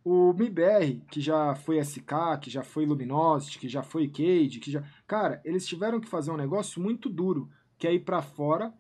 O 0.05 0.33
MIBR, 0.33 1.01
que 1.11 1.21
já 1.21 1.55
foi 1.55 1.79
SK, 1.79 2.39
que 2.41 2.51
já 2.51 2.63
foi 2.65 2.85
Luminosity, 2.85 3.59
que 3.59 3.69
já 3.69 3.83
foi 3.83 4.09
Cade, 4.09 4.59
que 4.61 4.71
já. 4.71 4.83
Cara, 5.07 5.41
eles 5.45 5.67
tiveram 5.67 6.01
que 6.01 6.09
fazer 6.09 6.31
um 6.33 6.37
negócio 6.37 6.83
muito 6.83 7.09
duro, 7.09 7.49
que 7.79 7.87
é 7.87 7.95
ir 7.95 8.01
pra 8.01 8.21
fora, 8.21 8.73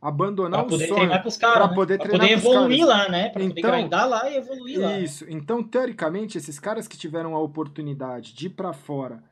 abandonar 0.00 0.60
Pra 0.62 0.68
poder 0.70 0.84
o 0.84 0.88
sonho. 0.88 0.98
treinar 1.00 1.22
pros 1.22 1.36
caras. 1.36 1.58
pra 1.58 1.68
né? 1.68 1.74
poder 1.74 1.98
Pra 1.98 2.08
treinar 2.08 2.28
poder 2.28 2.32
evoluir 2.52 2.84
lá, 2.86 3.08
né? 3.08 3.28
Pra 3.30 3.42
poder 3.42 3.58
Então, 3.60 3.70
grindar 3.70 4.08
lá 4.08 4.28
e 4.28 4.36
evoluir 4.36 4.80
lá. 4.80 4.98
Isso. 4.98 5.24
Então, 5.28 5.62
teoricamente, 5.62 6.36
esses 6.36 6.58
caras 6.58 6.88
que 6.88 6.96
tiveram 6.98 7.34
a 7.34 7.38
oportunidade 7.40 8.34
de 8.34 8.46
ir 8.46 8.50
pra 8.50 8.72
fora, 8.72 9.22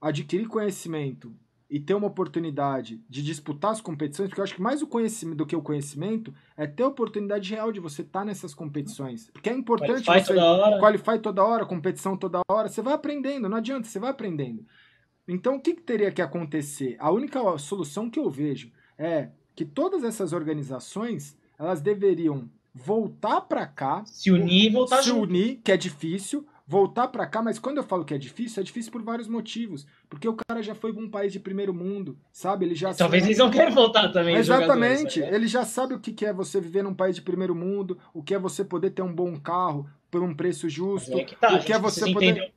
adquirir 0.00 0.46
conhecimento 0.46 1.34
e 1.68 1.80
ter 1.80 1.94
uma 1.94 2.06
oportunidade 2.06 3.00
de 3.08 3.22
disputar 3.22 3.72
as 3.72 3.80
competições, 3.80 4.28
porque 4.28 4.40
eu 4.40 4.44
acho 4.44 4.54
que 4.54 4.62
mais 4.62 4.82
o 4.82 4.86
conhecimento 4.86 5.38
do 5.38 5.46
que 5.46 5.56
o 5.56 5.62
conhecimento 5.62 6.32
é 6.56 6.66
ter 6.66 6.82
a 6.82 6.88
oportunidade 6.88 7.50
real 7.50 7.72
de 7.72 7.80
você 7.80 8.02
estar 8.02 8.24
nessas 8.24 8.54
competições. 8.54 9.30
Porque 9.32 9.48
é 9.48 9.54
importante 9.54 10.04
Qualify 10.04 10.26
você 10.26 10.34
toda 10.34 10.44
hora. 10.44 10.78
qualify 10.78 11.18
toda 11.20 11.44
hora, 11.44 11.66
competição 11.66 12.16
toda 12.16 12.40
hora, 12.50 12.68
você 12.68 12.82
vai 12.82 12.94
aprendendo, 12.94 13.48
não 13.48 13.56
adianta, 13.56 13.88
você 13.88 13.98
vai 13.98 14.10
aprendendo. 14.10 14.64
Então, 15.26 15.56
o 15.56 15.60
que, 15.60 15.74
que 15.74 15.82
teria 15.82 16.12
que 16.12 16.20
acontecer? 16.20 16.96
A 17.00 17.10
única 17.10 17.40
solução 17.58 18.10
que 18.10 18.18
eu 18.20 18.28
vejo 18.30 18.70
é 18.98 19.30
que 19.56 19.64
todas 19.64 20.04
essas 20.04 20.32
organizações, 20.34 21.36
elas 21.58 21.80
deveriam 21.80 22.48
voltar 22.74 23.40
para 23.42 23.66
cá, 23.66 24.04
Se 24.04 24.30
unir 24.30 24.66
e 24.66 24.70
voltar 24.70 24.98
se 25.02 25.08
junto. 25.08 25.28
unir, 25.30 25.60
que 25.64 25.72
é 25.72 25.76
difícil, 25.76 26.46
voltar 26.66 27.08
para 27.08 27.26
cá, 27.26 27.42
mas 27.42 27.58
quando 27.58 27.76
eu 27.76 27.82
falo 27.82 28.04
que 28.04 28.14
é 28.14 28.18
difícil, 28.18 28.60
é 28.60 28.64
difícil 28.64 28.90
por 28.90 29.02
vários 29.02 29.28
motivos, 29.28 29.86
porque 30.08 30.26
o 30.26 30.34
cara 30.48 30.62
já 30.62 30.74
foi 30.74 30.92
para 30.92 31.02
um 31.02 31.10
país 31.10 31.32
de 31.32 31.38
primeiro 31.38 31.74
mundo, 31.74 32.18
sabe? 32.32 32.64
Ele 32.64 32.74
já 32.74 32.94
Talvez 32.94 33.22
sabe- 33.22 33.32
eles 33.32 33.38
não 33.38 33.50
querem 33.50 33.74
voltar 33.74 34.08
também. 34.10 34.34
Exatamente. 34.36 35.20
né? 35.20 35.34
Ele 35.34 35.46
já 35.46 35.64
sabe 35.64 35.94
o 35.94 36.00
que 36.00 36.24
é 36.24 36.32
você 36.32 36.60
viver 36.60 36.82
num 36.82 36.94
país 36.94 37.16
de 37.16 37.22
primeiro 37.22 37.54
mundo, 37.54 37.98
o 38.14 38.22
que 38.22 38.34
é 38.34 38.38
você 38.38 38.64
poder 38.64 38.90
ter 38.90 39.02
um 39.02 39.14
bom 39.14 39.38
carro 39.38 39.88
por 40.10 40.22
um 40.22 40.34
preço 40.34 40.68
justo, 40.68 41.18
é 41.18 41.24
que 41.24 41.36
tá, 41.36 41.54
o 41.54 41.62
que 41.62 41.72
é 41.72 41.78
você 41.78 42.10
poder. 42.12 42.52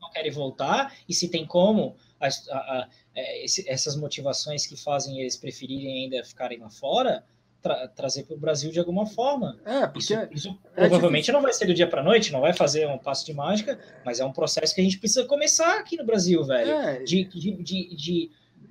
não 0.00 0.10
querem 0.10 0.30
voltar 0.30 0.94
e 1.08 1.14
se 1.14 1.28
tem 1.28 1.44
como 1.46 1.96
as- 2.20 2.48
a- 2.48 2.56
a- 2.56 2.88
é, 3.16 3.44
essas 3.66 3.96
motivações 3.96 4.66
que 4.66 4.76
fazem 4.76 5.18
eles 5.20 5.36
preferirem 5.36 6.04
ainda 6.04 6.22
ficarem 6.24 6.58
lá 6.60 6.70
fora 6.70 7.24
tra- 7.62 7.88
trazer 7.88 8.24
para 8.24 8.34
o 8.34 8.38
Brasil 8.38 8.70
de 8.72 8.78
alguma 8.78 9.06
forma. 9.06 9.58
É, 9.64 9.86
porque 9.86 10.00
Isso, 10.00 10.28
isso 10.32 10.58
é 10.76 10.80
provavelmente 10.88 11.30
não 11.32 11.40
vai 11.40 11.52
ser 11.52 11.66
do 11.66 11.72
dia 11.74 11.86
para 11.86 12.02
noite, 12.02 12.32
não 12.32 12.40
vai 12.40 12.52
fazer 12.52 12.86
um 12.88 12.98
passo 12.98 13.24
de 13.24 13.32
mágica, 13.32 13.78
mas 14.04 14.20
é 14.20 14.24
um 14.24 14.32
processo 14.32 14.74
que 14.74 14.80
a 14.80 14.84
gente 14.84 14.98
precisa 14.98 15.24
começar 15.24 15.78
aqui 15.78 15.96
no 15.96 16.04
Brasil, 16.04 16.42
velho. 16.44 16.70
é, 16.70 17.02
De, 17.04 17.24
de, 17.24 17.52
de, 17.62 17.96
de 17.96 18.30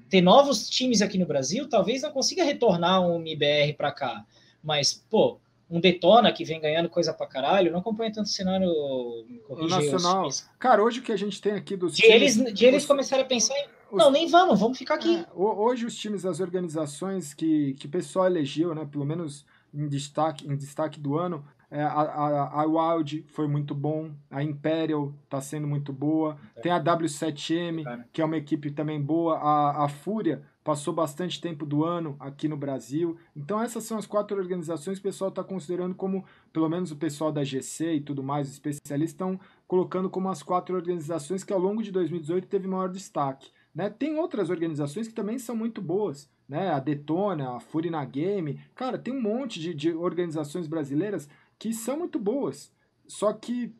ter 0.09 0.21
novos 0.21 0.69
times 0.69 1.01
aqui 1.01 1.17
no 1.17 1.25
Brasil, 1.25 1.69
talvez 1.69 2.01
não 2.01 2.11
consiga 2.11 2.43
retornar 2.43 3.01
um 3.01 3.15
MBR 3.21 3.73
para 3.73 3.91
cá, 3.91 4.25
mas, 4.61 4.93
pô, 5.09 5.39
um 5.69 5.79
Detona 5.79 6.33
que 6.33 6.43
vem 6.43 6.59
ganhando 6.59 6.89
coisa 6.89 7.13
pra 7.13 7.25
caralho, 7.25 7.71
não 7.71 7.79
acompanha 7.79 8.11
tanto 8.11 8.25
o 8.25 8.29
cenário 8.29 8.67
o 8.69 9.25
os 9.49 9.71
nacional. 9.71 10.23
times. 10.23 10.45
Cara, 10.59 10.83
hoje 10.83 10.99
o 10.99 11.01
que 11.01 11.13
a 11.13 11.17
gente 11.17 11.41
tem 11.41 11.53
aqui 11.53 11.77
dos 11.77 11.95
De 11.95 12.05
eles, 12.05 12.33
times- 12.35 12.53
de 12.53 12.65
eles 12.65 12.81
os- 12.83 12.87
começarem 12.87 13.23
a 13.23 13.27
pensar 13.27 13.57
em. 13.57 13.65
Os- 13.91 13.97
Não, 13.97 14.09
nem 14.11 14.27
vamos, 14.29 14.59
vamos 14.59 14.77
ficar 14.77 14.95
aqui. 14.95 15.17
É, 15.17 15.25
ho- 15.33 15.63
hoje 15.65 15.85
os 15.85 15.95
times 15.95 16.23
das 16.23 16.39
organizações 16.39 17.33
que, 17.33 17.73
que 17.75 17.85
o 17.85 17.89
pessoal 17.89 18.25
elegeu, 18.25 18.73
né, 18.73 18.85
pelo 18.89 19.05
menos 19.05 19.45
em 19.73 19.87
destaque, 19.87 20.47
em 20.47 20.55
destaque 20.55 20.99
do 20.99 21.17
ano, 21.17 21.45
é, 21.69 21.81
a, 21.81 21.87
a, 21.89 22.61
a 22.63 22.65
Wild 22.65 23.23
foi 23.29 23.47
muito 23.47 23.73
bom, 23.73 24.11
a 24.29 24.43
Imperial 24.43 25.13
tá 25.29 25.39
sendo 25.39 25.65
muito 25.67 25.93
boa, 25.93 26.37
tem 26.61 26.69
a 26.71 26.79
W7M, 26.83 27.83
Cara. 27.83 28.07
que 28.11 28.21
é 28.21 28.25
uma 28.25 28.35
equipe 28.37 28.71
também 28.71 29.01
boa, 29.01 29.37
a, 29.37 29.85
a 29.85 29.87
Fúria 29.89 30.43
passou 30.63 30.93
bastante 30.93 31.39
tempo 31.41 31.65
do 31.65 31.83
ano 31.83 32.15
aqui 32.19 32.47
no 32.47 32.55
Brasil. 32.57 33.17
Então 33.35 33.59
essas 33.61 33.83
são 33.85 33.97
as 33.97 34.05
quatro 34.05 34.37
organizações 34.37 34.99
que 34.99 35.07
o 35.07 35.09
pessoal 35.09 35.29
está 35.29 35.43
considerando 35.43 35.95
como, 35.95 36.23
pelo 36.53 36.69
menos 36.69 36.91
o 36.91 36.95
pessoal 36.97 37.31
da 37.31 37.43
GC 37.43 37.95
e 37.95 38.01
tudo 38.01 38.21
mais, 38.21 38.47
os 38.47 38.53
especialistas 38.55 39.13
estão 39.13 39.39
colocando 39.67 40.09
como 40.09 40.29
as 40.29 40.43
quatro 40.43 40.75
organizações 40.75 41.43
que 41.43 41.53
ao 41.53 41.59
longo 41.59 41.81
de 41.81 41.91
2018 41.91 42.47
teve 42.47 42.67
maior 42.67 42.89
destaque. 42.89 43.49
Né? 43.73 43.89
Tem 43.89 44.17
outras 44.17 44.49
organizações 44.49 45.07
que 45.07 45.13
também 45.13 45.39
são 45.39 45.55
muito 45.55 45.81
boas, 45.81 46.29
né? 46.47 46.69
A 46.69 46.79
Detona, 46.79 47.55
a 47.55 47.59
Furina 47.59 48.03
Game, 48.03 48.59
cara, 48.75 48.97
tem 48.97 49.13
um 49.13 49.21
monte 49.21 49.59
de, 49.59 49.73
de 49.73 49.93
organizações 49.93 50.67
brasileiras 50.67 51.29
que 51.57 51.73
são 51.73 51.97
muito 51.97 52.19
boas. 52.19 52.71
Só 53.07 53.31
que 53.31 53.73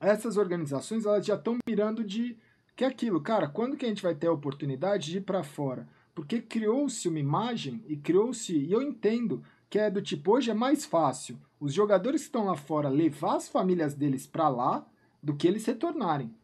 essas 0.00 0.36
organizações 0.36 1.06
elas 1.06 1.24
já 1.24 1.34
estão 1.34 1.58
mirando 1.68 2.02
de 2.02 2.36
que 2.74 2.84
é 2.84 2.86
aquilo, 2.86 3.20
cara, 3.20 3.46
quando 3.46 3.76
que 3.76 3.84
a 3.84 3.88
gente 3.88 4.02
vai 4.02 4.14
ter 4.14 4.26
a 4.26 4.32
oportunidade 4.32 5.10
de 5.10 5.18
ir 5.18 5.20
para 5.20 5.42
fora? 5.42 5.86
Porque 6.14 6.40
criou-se 6.40 7.06
uma 7.08 7.18
imagem 7.18 7.84
e 7.86 7.96
criou-se, 7.96 8.56
e 8.56 8.72
eu 8.72 8.80
entendo 8.80 9.42
que 9.68 9.78
é 9.78 9.90
do 9.90 10.02
tipo, 10.02 10.32
hoje 10.32 10.50
é 10.50 10.54
mais 10.54 10.84
fácil 10.84 11.38
os 11.60 11.74
jogadores 11.74 12.22
que 12.22 12.28
estão 12.28 12.46
lá 12.46 12.56
fora 12.56 12.88
levar 12.88 13.36
as 13.36 13.48
famílias 13.48 13.94
deles 13.94 14.26
para 14.26 14.48
lá 14.48 14.86
do 15.22 15.36
que 15.36 15.46
eles 15.46 15.66
retornarem. 15.66 16.34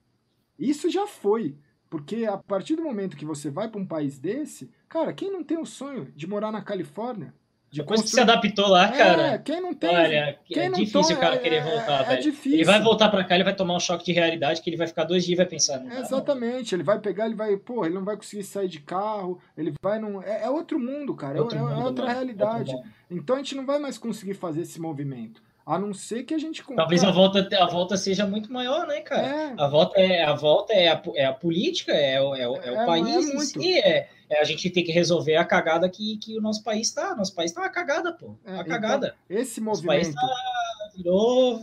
Isso 0.58 0.90
já 0.90 1.06
foi. 1.06 1.56
Porque 1.88 2.24
a 2.24 2.36
partir 2.36 2.76
do 2.76 2.82
momento 2.82 3.16
que 3.16 3.24
você 3.24 3.50
vai 3.50 3.68
para 3.68 3.80
um 3.80 3.86
país 3.86 4.18
desse, 4.18 4.70
cara, 4.88 5.12
quem 5.12 5.30
não 5.32 5.44
tem 5.44 5.58
o 5.58 5.66
sonho 5.66 6.12
de 6.16 6.26
morar 6.26 6.50
na 6.50 6.60
Califórnia? 6.62 7.32
De 7.68 7.80
Depois 7.80 8.00
que 8.00 8.08
se 8.08 8.16
construir- 8.16 8.32
adaptou 8.38 8.68
lá, 8.68 8.86
É, 8.86 8.96
cara. 8.96 9.38
quem 9.38 9.60
não 9.60 9.74
tem. 9.74 9.90
Olha, 9.94 10.38
quem 10.46 10.62
é 10.62 10.70
difícil 10.70 11.16
o 11.16 11.18
cara 11.18 11.34
é- 11.34 11.38
querer 11.38 11.56
é- 11.56 11.64
voltar, 11.64 12.02
é 12.02 12.04
velho. 12.04 12.22
difícil. 12.22 12.52
Ele 12.54 12.64
vai 12.64 12.80
voltar 12.80 13.08
pra 13.08 13.24
cá, 13.24 13.34
ele 13.34 13.42
vai 13.44 13.54
tomar 13.56 13.74
um 13.76 13.80
choque 13.80 14.04
de 14.04 14.12
realidade 14.12 14.62
que 14.62 14.70
ele 14.70 14.76
vai 14.76 14.86
ficar 14.86 15.02
dois 15.04 15.24
dias 15.24 15.34
e 15.34 15.36
vai 15.36 15.46
pensar. 15.46 15.78
Não 15.80 15.88
dá, 15.88 15.94
não. 15.96 16.00
Exatamente, 16.00 16.74
ele 16.76 16.84
vai 16.84 16.98
pegar, 17.00 17.26
ele 17.26 17.34
vai, 17.34 17.56
pô, 17.56 17.84
ele 17.84 17.94
não 17.94 18.04
vai 18.04 18.16
conseguir 18.16 18.44
sair 18.44 18.68
de 18.68 18.80
carro, 18.80 19.40
ele 19.58 19.72
vai 19.82 19.98
num. 19.98 20.22
É, 20.22 20.44
é 20.44 20.50
outro 20.50 20.78
mundo, 20.78 21.12
cara, 21.14 21.38
é, 21.38 21.40
Outro 21.40 21.58
é- 21.58 21.60
é 21.60 21.64
mundo, 21.64 21.84
outra 21.84 22.04
mano, 22.04 22.14
realidade. 22.16 22.70
outro 22.70 22.76
mundo. 22.76 22.94
Então 23.10 23.34
a 23.34 23.38
gente 23.40 23.54
não 23.56 23.66
vai 23.66 23.78
mais 23.80 23.98
conseguir 23.98 24.34
fazer 24.34 24.60
esse 24.62 24.80
movimento. 24.80 25.42
A 25.66 25.78
não 25.80 25.92
ser 25.92 26.22
que 26.22 26.32
a 26.32 26.38
gente. 26.38 26.62
Talvez 26.76 27.02
a 27.02 27.10
volta, 27.10 27.48
a 27.60 27.66
volta 27.66 27.96
seja 27.96 28.24
muito 28.24 28.52
maior, 28.52 28.86
né, 28.86 29.00
cara? 29.00 29.26
É, 29.26 29.54
A 29.58 29.66
volta 29.66 30.00
é 30.00 30.22
a, 30.22 30.32
volta 30.32 30.72
é 30.72 30.88
a, 30.88 31.02
é 31.16 31.24
a 31.26 31.32
política, 31.32 31.92
é 31.92 32.20
o, 32.22 32.36
é 32.36 32.48
o, 32.48 32.56
é 32.56 32.70
o 32.70 32.76
É, 32.76 32.82
é 32.82 32.86
país 32.86 33.28
em 33.28 33.40
si, 33.40 33.78
é, 33.80 34.08
é 34.30 34.40
a 34.40 34.44
gente 34.44 34.70
tem 34.70 34.84
que 34.84 34.92
resolver 34.92 35.34
a 35.34 35.44
cagada 35.44 35.88
que, 35.88 36.18
que 36.18 36.38
o 36.38 36.40
nosso 36.40 36.62
país 36.62 36.92
tá. 36.92 37.16
Nosso 37.16 37.34
país 37.34 37.50
tá 37.50 37.62
uma 37.62 37.68
cagada, 37.68 38.12
pô. 38.12 38.36
É, 38.44 38.52
Uma 38.52 38.60
então, 38.62 38.72
cagada. 38.72 39.16
esse 39.28 39.60
Nosso 39.60 39.84
país 39.84 40.06
movimento. 40.06 40.24
tá, 40.24 40.90
virou. 40.96 41.60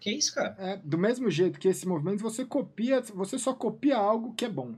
Que 0.00 0.12
isso, 0.12 0.32
cara? 0.34 0.54
É, 0.58 0.76
do 0.76 0.96
mesmo 0.96 1.28
jeito 1.28 1.58
que 1.58 1.66
esse 1.68 1.86
movimento, 1.88 2.22
você 2.22 2.44
copia, 2.44 3.02
você 3.14 3.36
só 3.36 3.52
copia 3.52 3.96
algo 3.96 4.32
que 4.34 4.44
é 4.44 4.48
bom. 4.48 4.74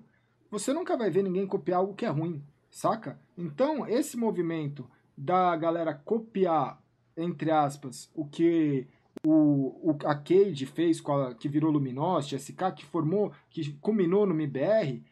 Você 0.51 0.73
nunca 0.73 0.97
vai 0.97 1.10
ver 1.10 1.23
ninguém 1.23 1.47
copiar 1.47 1.78
algo 1.81 1.94
que 1.94 2.05
é 2.05 2.09
ruim, 2.09 2.42
saca? 2.70 3.18
Então, 3.36 3.86
esse 3.86 4.17
movimento 4.17 4.89
da 5.17 5.55
galera 5.57 5.94
copiar, 5.94 6.82
entre 7.16 7.50
aspas, 7.50 8.10
o 8.15 8.24
que 8.24 8.86
o, 9.24 9.91
o 9.91 9.97
a 10.05 10.15
Cade 10.15 10.66
fez, 10.66 11.00
com 11.00 11.12
a, 11.12 11.34
que 11.34 11.49
virou 11.49 11.70
Luminosity, 11.70 12.36
SK, 12.36 12.73
que 12.76 12.84
formou, 12.84 13.32
que 13.50 13.73
culminou 13.74 14.26
no 14.26 14.34
MBR, 14.34 15.02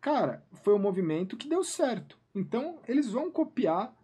cara, 0.00 0.44
foi 0.62 0.74
um 0.74 0.78
movimento 0.78 1.36
que 1.36 1.48
deu 1.48 1.62
certo. 1.64 2.18
Então, 2.34 2.78
eles 2.86 3.10
vão 3.10 3.30
copiar, 3.30 3.94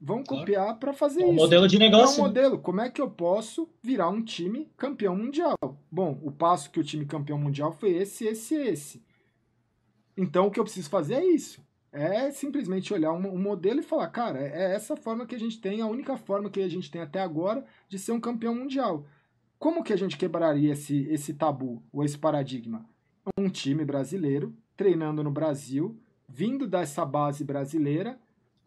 vão 0.00 0.22
Claro. 0.22 0.42
copiar 0.44 0.78
para 0.78 0.92
fazer 0.92 1.22
É 1.22 1.26
um 1.26 1.28
isso. 1.30 1.36
modelo 1.36 1.68
de 1.68 1.76
É 1.76 1.78
um 1.78 1.82
negócio. 1.82 2.22
modelo. 2.22 2.58
Como 2.58 2.80
é 2.80 2.90
que 2.90 3.00
eu 3.00 3.10
posso 3.10 3.68
virar 3.82 4.08
um 4.08 4.22
time 4.22 4.68
campeão 4.76 5.16
mundial? 5.16 5.56
Bom, 5.90 6.18
o 6.22 6.30
passo 6.30 6.70
que 6.70 6.80
o 6.80 6.84
time 6.84 7.06
campeão 7.06 7.38
mundial 7.38 7.72
foi 7.72 7.90
esse, 7.92 8.24
esse, 8.26 8.54
esse. 8.54 9.02
Então 10.16 10.46
o 10.46 10.50
que 10.50 10.60
eu 10.60 10.64
preciso 10.64 10.90
fazer 10.90 11.14
é 11.14 11.24
isso. 11.24 11.64
É 11.92 12.30
simplesmente 12.30 12.92
olhar 12.94 13.12
um, 13.12 13.34
um 13.34 13.38
modelo 13.38 13.80
e 13.80 13.82
falar, 13.82 14.08
cara, 14.08 14.38
é 14.40 14.74
essa 14.74 14.96
forma 14.96 15.26
que 15.26 15.34
a 15.34 15.38
gente 15.38 15.60
tem, 15.60 15.82
a 15.82 15.86
única 15.86 16.16
forma 16.16 16.48
que 16.48 16.60
a 16.62 16.68
gente 16.68 16.90
tem 16.90 17.02
até 17.02 17.20
agora 17.20 17.64
de 17.86 17.98
ser 17.98 18.12
um 18.12 18.20
campeão 18.20 18.54
mundial. 18.54 19.06
como 19.58 19.84
que 19.84 19.92
a 19.92 19.96
gente 19.96 20.16
quebraria 20.16 20.72
esse, 20.72 21.06
esse 21.10 21.34
tabu 21.34 21.82
ou 21.92 22.02
esse 22.02 22.18
paradigma? 22.18 22.84
Um 23.38 23.48
time 23.48 23.84
brasileiro 23.84 24.56
treinando 24.76 25.22
no 25.22 25.30
Brasil, 25.30 25.96
vindo 26.28 26.66
dessa 26.66 27.04
base 27.04 27.44
brasileira, 27.44 28.18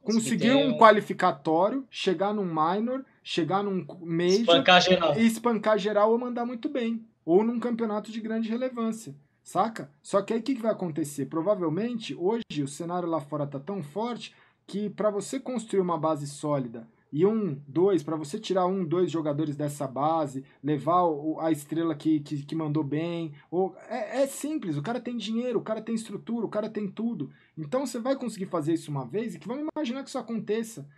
conseguir 0.01 0.53
um 0.53 0.77
qualificatório, 0.77 1.85
chegar 1.89 2.33
num 2.33 2.45
minor, 2.45 3.03
chegar 3.23 3.63
num 3.63 3.85
major 4.01 4.41
espancar 4.41 4.81
geral. 4.81 5.17
e 5.17 5.25
espancar 5.25 5.77
geral 5.79 6.11
ou 6.11 6.17
mandar 6.17 6.45
muito 6.45 6.69
bem, 6.69 7.03
ou 7.25 7.43
num 7.43 7.59
campeonato 7.59 8.11
de 8.11 8.21
grande 8.21 8.47
relevância, 8.47 9.15
saca? 9.45 9.89
Só 10.01 10.21
que 10.23 10.33
aí 10.33 10.39
o 10.39 10.43
que, 10.43 10.55
que 10.55 10.61
vai 10.61 10.71
acontecer? 10.71 11.27
Provavelmente 11.27 12.15
hoje 12.15 12.63
o 12.63 12.67
cenário 12.67 13.07
lá 13.07 13.21
fora 13.21 13.45
tá 13.45 13.59
tão 13.59 13.83
forte 13.83 14.35
que 14.65 14.89
para 14.89 15.11
você 15.11 15.39
construir 15.39 15.81
uma 15.81 15.97
base 15.97 16.27
sólida 16.27 16.87
e 17.13 17.25
um, 17.25 17.57
dois, 17.67 18.03
para 18.03 18.17
você 18.17 18.37
tirar 18.37 18.65
um, 18.65 18.83
dois 18.83 19.09
jogadores 19.09 19.55
dessa 19.55 19.87
base, 19.87 20.43
levar 20.61 21.03
o, 21.03 21.39
a 21.39 21.49
estrela 21.49 21.95
que, 21.95 22.19
que, 22.19 22.43
que, 22.43 22.55
mandou 22.55 22.83
bem. 22.83 23.31
Ou, 23.49 23.73
é, 23.87 24.23
é 24.23 24.27
simples, 24.27 24.75
o 24.75 24.81
cara 24.81 24.99
tem 24.99 25.15
dinheiro, 25.15 25.59
o 25.59 25.63
cara 25.63 25.81
tem 25.81 25.95
estrutura, 25.95 26.45
o 26.45 26.49
cara 26.49 26.69
tem 26.69 26.89
tudo. 26.89 27.29
Então 27.57 27.85
você 27.85 27.99
vai 27.99 28.17
conseguir 28.17 28.47
fazer 28.47 28.73
isso 28.73 28.91
uma 28.91 29.05
vez 29.05 29.33
e 29.35 29.39
que 29.39 29.47
vamos 29.47 29.65
imaginar 29.73 30.03
que 30.03 30.09
isso 30.09 30.17
aconteça. 30.17 30.89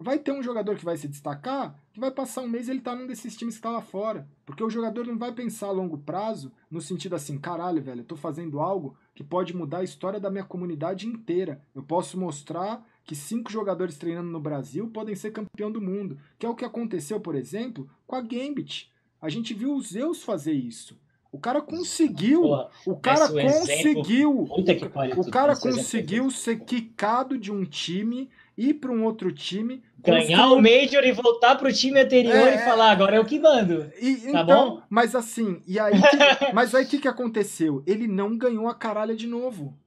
Vai 0.00 0.18
ter 0.18 0.30
um 0.30 0.42
jogador 0.42 0.76
que 0.76 0.84
vai 0.84 0.96
se 0.96 1.08
destacar, 1.08 1.76
que 1.92 1.98
vai 1.98 2.10
passar 2.10 2.42
um 2.42 2.48
mês 2.48 2.68
e 2.68 2.70
ele 2.70 2.80
tá 2.80 2.94
num 2.94 3.06
desses 3.06 3.36
times 3.36 3.56
que 3.56 3.62
tá 3.62 3.70
lá 3.70 3.80
fora. 3.80 4.28
Porque 4.46 4.62
o 4.62 4.70
jogador 4.70 5.04
não 5.04 5.18
vai 5.18 5.32
pensar 5.32 5.66
a 5.66 5.72
longo 5.72 5.98
prazo, 5.98 6.52
no 6.70 6.80
sentido 6.80 7.16
assim, 7.16 7.36
caralho, 7.36 7.82
velho, 7.82 8.02
eu 8.02 8.04
tô 8.04 8.14
fazendo 8.14 8.60
algo 8.60 8.96
que 9.12 9.24
pode 9.24 9.56
mudar 9.56 9.78
a 9.78 9.84
história 9.84 10.20
da 10.20 10.30
minha 10.30 10.44
comunidade 10.44 11.08
inteira. 11.08 11.60
Eu 11.74 11.82
posso 11.82 12.16
mostrar 12.16 12.86
que 13.02 13.16
cinco 13.16 13.50
jogadores 13.50 13.98
treinando 13.98 14.30
no 14.30 14.38
Brasil 14.38 14.88
podem 14.88 15.16
ser 15.16 15.32
campeão 15.32 15.72
do 15.72 15.80
mundo, 15.80 16.16
que 16.38 16.46
é 16.46 16.48
o 16.48 16.54
que 16.54 16.64
aconteceu, 16.64 17.18
por 17.18 17.34
exemplo, 17.34 17.90
com 18.06 18.14
a 18.14 18.20
Gambit. 18.20 18.92
A 19.20 19.28
gente 19.28 19.52
viu 19.52 19.74
o 19.74 19.82
Zeus 19.82 20.22
fazer 20.22 20.52
isso. 20.52 20.96
O 21.30 21.38
cara 21.38 21.60
conseguiu, 21.60 22.42
o 22.86 22.96
cara 22.96 23.28
conseguiu, 23.28 24.48
exemplo, 24.56 25.20
o 25.20 25.30
cara 25.30 25.56
conseguiu 25.56 26.30
ser 26.30 26.60
quicado 26.60 27.36
de 27.36 27.52
um 27.52 27.64
time 27.64 28.30
ir 28.58 28.74
para 28.74 28.90
um 28.90 29.04
outro 29.04 29.32
time, 29.32 29.84
ganhar 30.00 30.50
o 30.50 30.60
Major 30.60 31.04
e 31.04 31.12
voltar 31.12 31.54
para 31.54 31.68
o 31.68 31.72
time 31.72 32.00
anterior 32.00 32.48
é, 32.48 32.56
e 32.56 32.58
falar 32.58 32.90
agora 32.90 33.14
é 33.14 33.20
o 33.20 33.24
que 33.24 33.38
mando. 33.38 33.88
E, 34.02 34.16
tá 34.16 34.42
então, 34.42 34.46
bom? 34.46 34.82
Mas 34.90 35.14
assim, 35.14 35.62
e 35.64 35.78
aí, 35.78 35.92
mas 36.52 36.74
aí 36.74 36.84
o 36.84 36.88
que, 36.88 36.98
que 36.98 37.06
aconteceu? 37.06 37.84
Ele 37.86 38.08
não 38.08 38.36
ganhou 38.36 38.66
a 38.66 38.74
caralha 38.74 39.14
de 39.14 39.28
novo. 39.28 39.78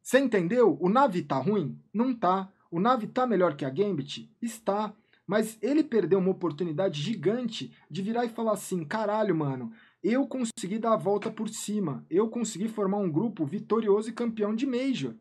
Você 0.00 0.20
entendeu? 0.20 0.78
O 0.80 0.88
Navi 0.88 1.22
tá 1.22 1.36
ruim? 1.36 1.76
Não 1.92 2.14
tá. 2.14 2.48
O 2.70 2.78
Navi 2.78 3.08
tá 3.08 3.26
melhor 3.26 3.56
que 3.56 3.64
a 3.64 3.70
Gambit? 3.70 4.30
Está. 4.40 4.94
Mas 5.26 5.58
ele 5.60 5.82
perdeu 5.82 6.20
uma 6.20 6.30
oportunidade 6.30 7.00
gigante 7.02 7.72
de 7.90 8.02
virar 8.02 8.24
e 8.24 8.28
falar 8.28 8.52
assim: 8.52 8.84
caralho, 8.84 9.34
mano, 9.34 9.72
eu 10.02 10.26
consegui 10.26 10.78
dar 10.78 10.94
a 10.94 10.96
volta 10.96 11.30
por 11.30 11.48
cima. 11.48 12.04
Eu 12.08 12.28
consegui 12.28 12.68
formar 12.68 12.98
um 12.98 13.10
grupo 13.10 13.44
vitorioso 13.44 14.10
e 14.10 14.12
campeão 14.12 14.54
de 14.54 14.66
Major. 14.66 15.14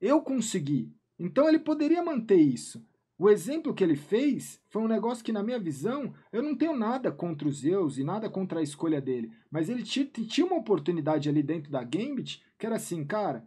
Eu 0.00 0.20
consegui. 0.20 0.92
Então 1.18 1.48
ele 1.48 1.58
poderia 1.58 2.02
manter 2.02 2.40
isso. 2.40 2.84
O 3.18 3.30
exemplo 3.30 3.72
que 3.72 3.84
ele 3.84 3.94
fez 3.94 4.60
foi 4.68 4.82
um 4.82 4.88
negócio 4.88 5.24
que, 5.24 5.32
na 5.32 5.44
minha 5.44 5.58
visão, 5.58 6.12
eu 6.32 6.42
não 6.42 6.56
tenho 6.56 6.76
nada 6.76 7.12
contra 7.12 7.46
os 7.46 7.58
Zeus 7.58 7.96
e 7.96 8.02
nada 8.02 8.28
contra 8.28 8.58
a 8.58 8.62
escolha 8.62 9.00
dele. 9.00 9.30
Mas 9.48 9.68
ele 9.68 9.84
tinha 9.84 10.44
uma 10.44 10.56
oportunidade 10.56 11.28
ali 11.28 11.42
dentro 11.42 11.70
da 11.70 11.84
Gambit 11.84 12.42
que 12.58 12.66
era 12.66 12.76
assim, 12.76 13.04
cara, 13.04 13.46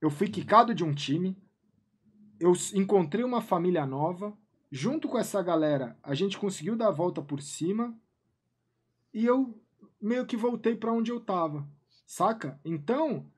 eu 0.00 0.10
fui 0.10 0.28
quicado 0.28 0.74
de 0.74 0.84
um 0.84 0.92
time, 0.94 1.36
eu 2.38 2.52
encontrei 2.74 3.24
uma 3.24 3.40
família 3.40 3.86
nova, 3.86 4.36
junto 4.70 5.08
com 5.08 5.18
essa 5.18 5.42
galera, 5.42 5.96
a 6.02 6.14
gente 6.14 6.38
conseguiu 6.38 6.76
dar 6.76 6.88
a 6.88 6.92
volta 6.92 7.22
por 7.22 7.40
cima 7.40 7.96
e 9.14 9.24
eu 9.24 9.60
meio 10.00 10.26
que 10.26 10.36
voltei 10.36 10.74
para 10.74 10.92
onde 10.92 11.10
eu 11.10 11.20
tava, 11.20 11.68
saca? 12.06 12.60
Então, 12.64 13.30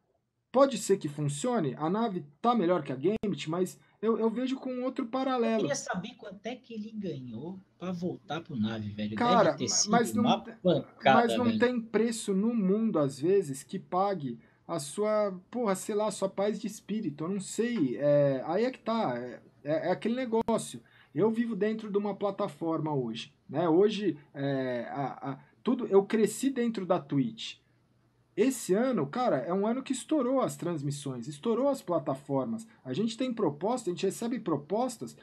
pode 0.55 0.79
ser 0.79 0.99
que 0.99 1.09
funcione, 1.09 1.75
a 1.77 1.91
nave 1.91 2.25
tá 2.41 2.55
melhor 2.55 2.85
que 2.85 2.93
a 2.93 2.95
Gambit, 2.95 3.51
mas 3.51 3.77
eu, 4.01 4.17
eu 4.21 4.31
vejo 4.31 4.55
com 4.55 4.85
outro 4.85 5.05
paralelo. 5.05 5.55
Eu 5.55 5.61
queria 5.63 5.75
saber 5.75 6.15
quanto 6.15 6.47
é 6.47 6.55
que 6.55 6.73
ele 6.73 6.93
ganhou 6.93 7.59
para 7.77 7.91
voltar 7.91 8.41
pro 8.41 8.55
nave, 8.55 8.91
velho. 8.91 9.17
Cara, 9.17 9.57
mas 9.89 10.15
não, 10.15 10.45
pancada, 10.63 11.27
mas 11.27 11.37
não 11.37 11.59
tem 11.59 11.81
preço 11.81 12.33
no 12.33 12.55
mundo, 12.55 13.01
às 13.01 13.19
vezes, 13.19 13.65
que 13.65 13.81
pague 13.81 14.39
a 14.65 14.79
sua, 14.79 15.37
porra, 15.51 15.75
sei 15.75 15.97
lá, 15.97 16.09
sua 16.13 16.29
paz 16.29 16.61
de 16.61 16.69
espírito, 16.69 17.25
eu 17.25 17.31
não 17.31 17.41
sei. 17.41 17.97
É, 17.99 18.45
aí 18.47 18.65
é 18.65 18.71
que 18.71 18.79
tá, 18.79 19.19
é, 19.19 19.43
é, 19.65 19.89
é, 19.89 19.91
aquele 19.91 20.15
negócio. 20.15 20.81
Eu 21.13 21.33
vivo 21.33 21.57
dentro 21.57 21.91
de 21.91 21.99
uma 21.99 22.15
plataforma 22.15 22.95
hoje, 22.95 23.35
né? 23.49 23.69
Hoje, 23.69 24.17
é, 24.33 24.87
a, 24.89 25.33
a, 25.33 25.39
tudo, 25.65 25.89
eu 25.89 26.05
cresci 26.05 26.49
dentro 26.49 26.87
da 26.87 27.01
Twitch. 27.01 27.57
Esse 28.37 28.75
ano, 28.75 29.07
cara, 29.07 29.37
é 29.39 29.53
um 29.53 29.67
ano 29.67 29.83
que 29.83 29.93
estourou 29.93 30.41
as 30.41 30.57
transmissões, 30.57 31.29
estourou 31.29 31.69
as 31.69 31.81
plataformas. 31.81 32.67
A 32.85 32.93
gente 32.93 33.17
tem 33.17 33.33
propostas, 33.33 33.89
a 33.89 33.91
gente 33.93 34.07
recebe 34.07 34.41
propostas 34.41 35.17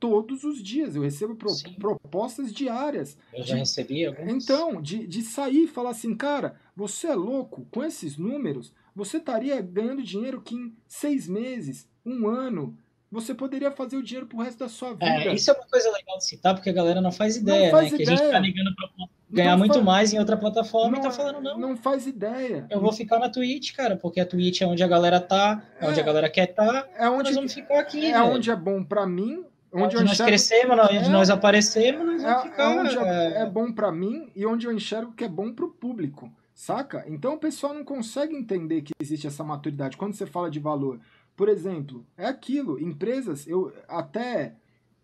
todos 0.00 0.44
os 0.44 0.62
dias. 0.62 0.96
Eu 0.96 1.02
recebo 1.02 1.36
pro, 1.36 1.50
propostas 1.78 2.52
diárias. 2.52 3.16
Eu 3.32 3.44
já 3.44 3.54
de, 3.54 3.60
recebi 3.60 4.04
algumas. 4.04 4.44
Então, 4.44 4.82
de, 4.82 5.06
de 5.06 5.22
sair 5.22 5.64
e 5.64 5.68
falar 5.68 5.90
assim, 5.90 6.14
cara, 6.14 6.56
você 6.74 7.06
é 7.06 7.14
louco, 7.14 7.66
com 7.70 7.84
esses 7.84 8.16
números, 8.16 8.72
você 8.94 9.18
estaria 9.18 9.60
ganhando 9.60 10.02
dinheiro 10.02 10.40
que 10.40 10.54
em 10.54 10.76
seis 10.86 11.28
meses, 11.28 11.88
um 12.04 12.26
ano, 12.26 12.76
você 13.16 13.34
poderia 13.34 13.70
fazer 13.70 13.96
o 13.96 14.02
dinheiro 14.02 14.26
pro 14.26 14.38
resto 14.38 14.58
da 14.58 14.68
sua 14.68 14.92
vida. 14.92 15.06
É, 15.06 15.34
isso 15.34 15.50
é 15.50 15.54
uma 15.54 15.66
coisa 15.66 15.90
legal 15.90 16.18
de 16.18 16.26
citar, 16.26 16.54
porque 16.54 16.68
a 16.68 16.72
galera 16.72 17.00
não 17.00 17.10
faz 17.10 17.36
ideia, 17.36 17.72
não 17.72 17.78
faz 17.78 17.90
né? 17.90 17.98
Ideia. 17.98 18.06
Que 18.06 18.12
a 18.12 18.16
gente 18.16 18.32
tá 18.32 18.38
ligando 18.38 18.76
pra 18.76 18.88
ganhar 19.30 19.52
não 19.52 19.58
muito 19.58 19.74
faz... 19.74 19.84
mais 19.84 20.12
em 20.12 20.18
outra 20.18 20.36
plataforma 20.36 20.92
não, 20.92 20.98
e 20.98 21.02
tá 21.02 21.10
falando, 21.10 21.40
não. 21.42 21.58
Não 21.58 21.76
faz 21.76 22.06
ideia. 22.06 22.66
Eu 22.68 22.78
vou 22.78 22.92
ficar 22.92 23.18
na 23.18 23.30
Twitch, 23.30 23.74
cara, 23.74 23.96
porque 23.96 24.20
a 24.20 24.26
Twitch 24.26 24.60
é 24.60 24.66
onde 24.66 24.84
a 24.84 24.86
galera 24.86 25.18
tá, 25.18 25.62
é, 25.80 25.86
é 25.86 25.88
onde 25.88 25.98
a 25.98 26.02
galera 26.02 26.28
quer 26.28 26.46
tá. 26.48 26.86
É 26.96 27.08
onde, 27.08 27.24
nós 27.24 27.34
vamos 27.36 27.54
ficar 27.54 27.80
aqui. 27.80 28.04
É 28.04 28.12
velho. 28.12 28.34
onde 28.34 28.50
é 28.50 28.56
bom 28.56 28.84
para 28.84 29.06
mim. 29.06 29.44
Onde, 29.72 29.96
onde 29.96 30.04
nós 30.04 30.12
enxergo... 30.12 30.28
crescemos, 30.28 30.78
onde 30.78 30.96
é, 30.96 31.08
nós 31.08 31.28
aparecemos, 31.28 32.06
nós 32.06 32.22
vamos 32.22 32.38
é, 32.38 32.50
ficar. 32.50 32.62
É 32.62 32.80
onde 32.80 32.98
é, 32.98 33.42
é 33.42 33.46
bom 33.46 33.72
para 33.72 33.90
mim 33.90 34.30
e 34.36 34.46
onde 34.46 34.66
eu 34.66 34.72
enxergo 34.72 35.12
que 35.12 35.24
é 35.24 35.28
bom 35.28 35.52
pro 35.52 35.70
público. 35.70 36.30
Saca? 36.54 37.04
Então 37.06 37.34
o 37.34 37.38
pessoal 37.38 37.74
não 37.74 37.84
consegue 37.84 38.34
entender 38.34 38.80
que 38.80 38.92
existe 38.98 39.26
essa 39.26 39.44
maturidade. 39.44 39.98
Quando 39.98 40.14
você 40.14 40.24
fala 40.24 40.50
de 40.50 40.58
valor, 40.58 40.98
por 41.36 41.48
exemplo, 41.48 42.06
é 42.16 42.26
aquilo. 42.26 42.80
Empresas, 42.80 43.46
eu 43.46 43.72
até, 43.86 44.54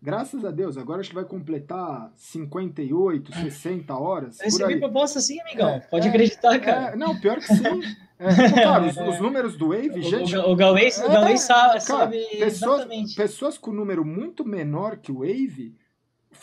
graças 0.01 0.43
a 0.43 0.49
Deus, 0.49 0.77
agora 0.77 0.99
acho 0.99 1.09
que 1.09 1.15
vai 1.15 1.25
completar 1.25 2.11
58, 2.15 3.31
60 3.33 3.95
horas. 3.95 4.39
Eu 4.39 4.45
recebi 4.45 4.79
proposta 4.79 5.19
sim, 5.19 5.39
amigão. 5.41 5.69
É, 5.69 5.79
Pode 5.81 6.07
é, 6.07 6.09
acreditar, 6.09 6.59
cara. 6.59 6.93
É, 6.93 6.95
não, 6.95 7.19
pior 7.19 7.37
que 7.37 7.47
sim. 7.47 7.81
É, 8.17 8.25
cara, 8.63 8.87
os, 8.87 8.97
os, 8.97 9.19
números 9.19 9.55
do 9.55 9.69
Wave, 9.69 10.01
gente. 10.01 10.35
O, 10.35 10.51
o 10.51 10.55
Galway, 10.55 10.89
o 11.05 11.09
Galway 11.09 11.37
sabe, 11.37 12.19
pessoas, 12.39 13.13
pessoas 13.15 13.57
com 13.57 13.71
número 13.71 14.03
muito 14.03 14.43
menor 14.43 14.97
que 14.97 15.11
o 15.11 15.19
Wave 15.19 15.75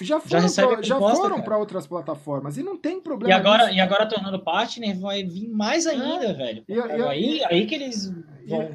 já 0.01 0.21
foram, 0.21 0.49
já 0.49 0.67
pra, 0.67 0.83
já 0.83 0.99
foram 0.99 1.43
para 1.43 1.59
outras 1.59 1.87
plataformas 1.87 2.57
e 2.57 2.63
não 2.63 2.77
tem 2.77 3.01
problema. 3.01 3.35
E 3.35 3.37
agora, 3.37 3.73
e 3.73 3.81
agora 3.81 4.07
tornando 4.07 4.39
partner, 4.39 4.99
vai 4.99 5.25
vir 5.25 5.49
mais 5.49 5.87
é. 5.87 5.91
ainda, 5.91 6.27
é. 6.27 6.33
velho. 6.33 6.65
E, 6.69 6.75
e, 6.75 7.03
aí, 7.03 7.45
aí 7.45 7.67
que 7.67 7.75
eles 7.75 8.13
vão, 8.47 8.71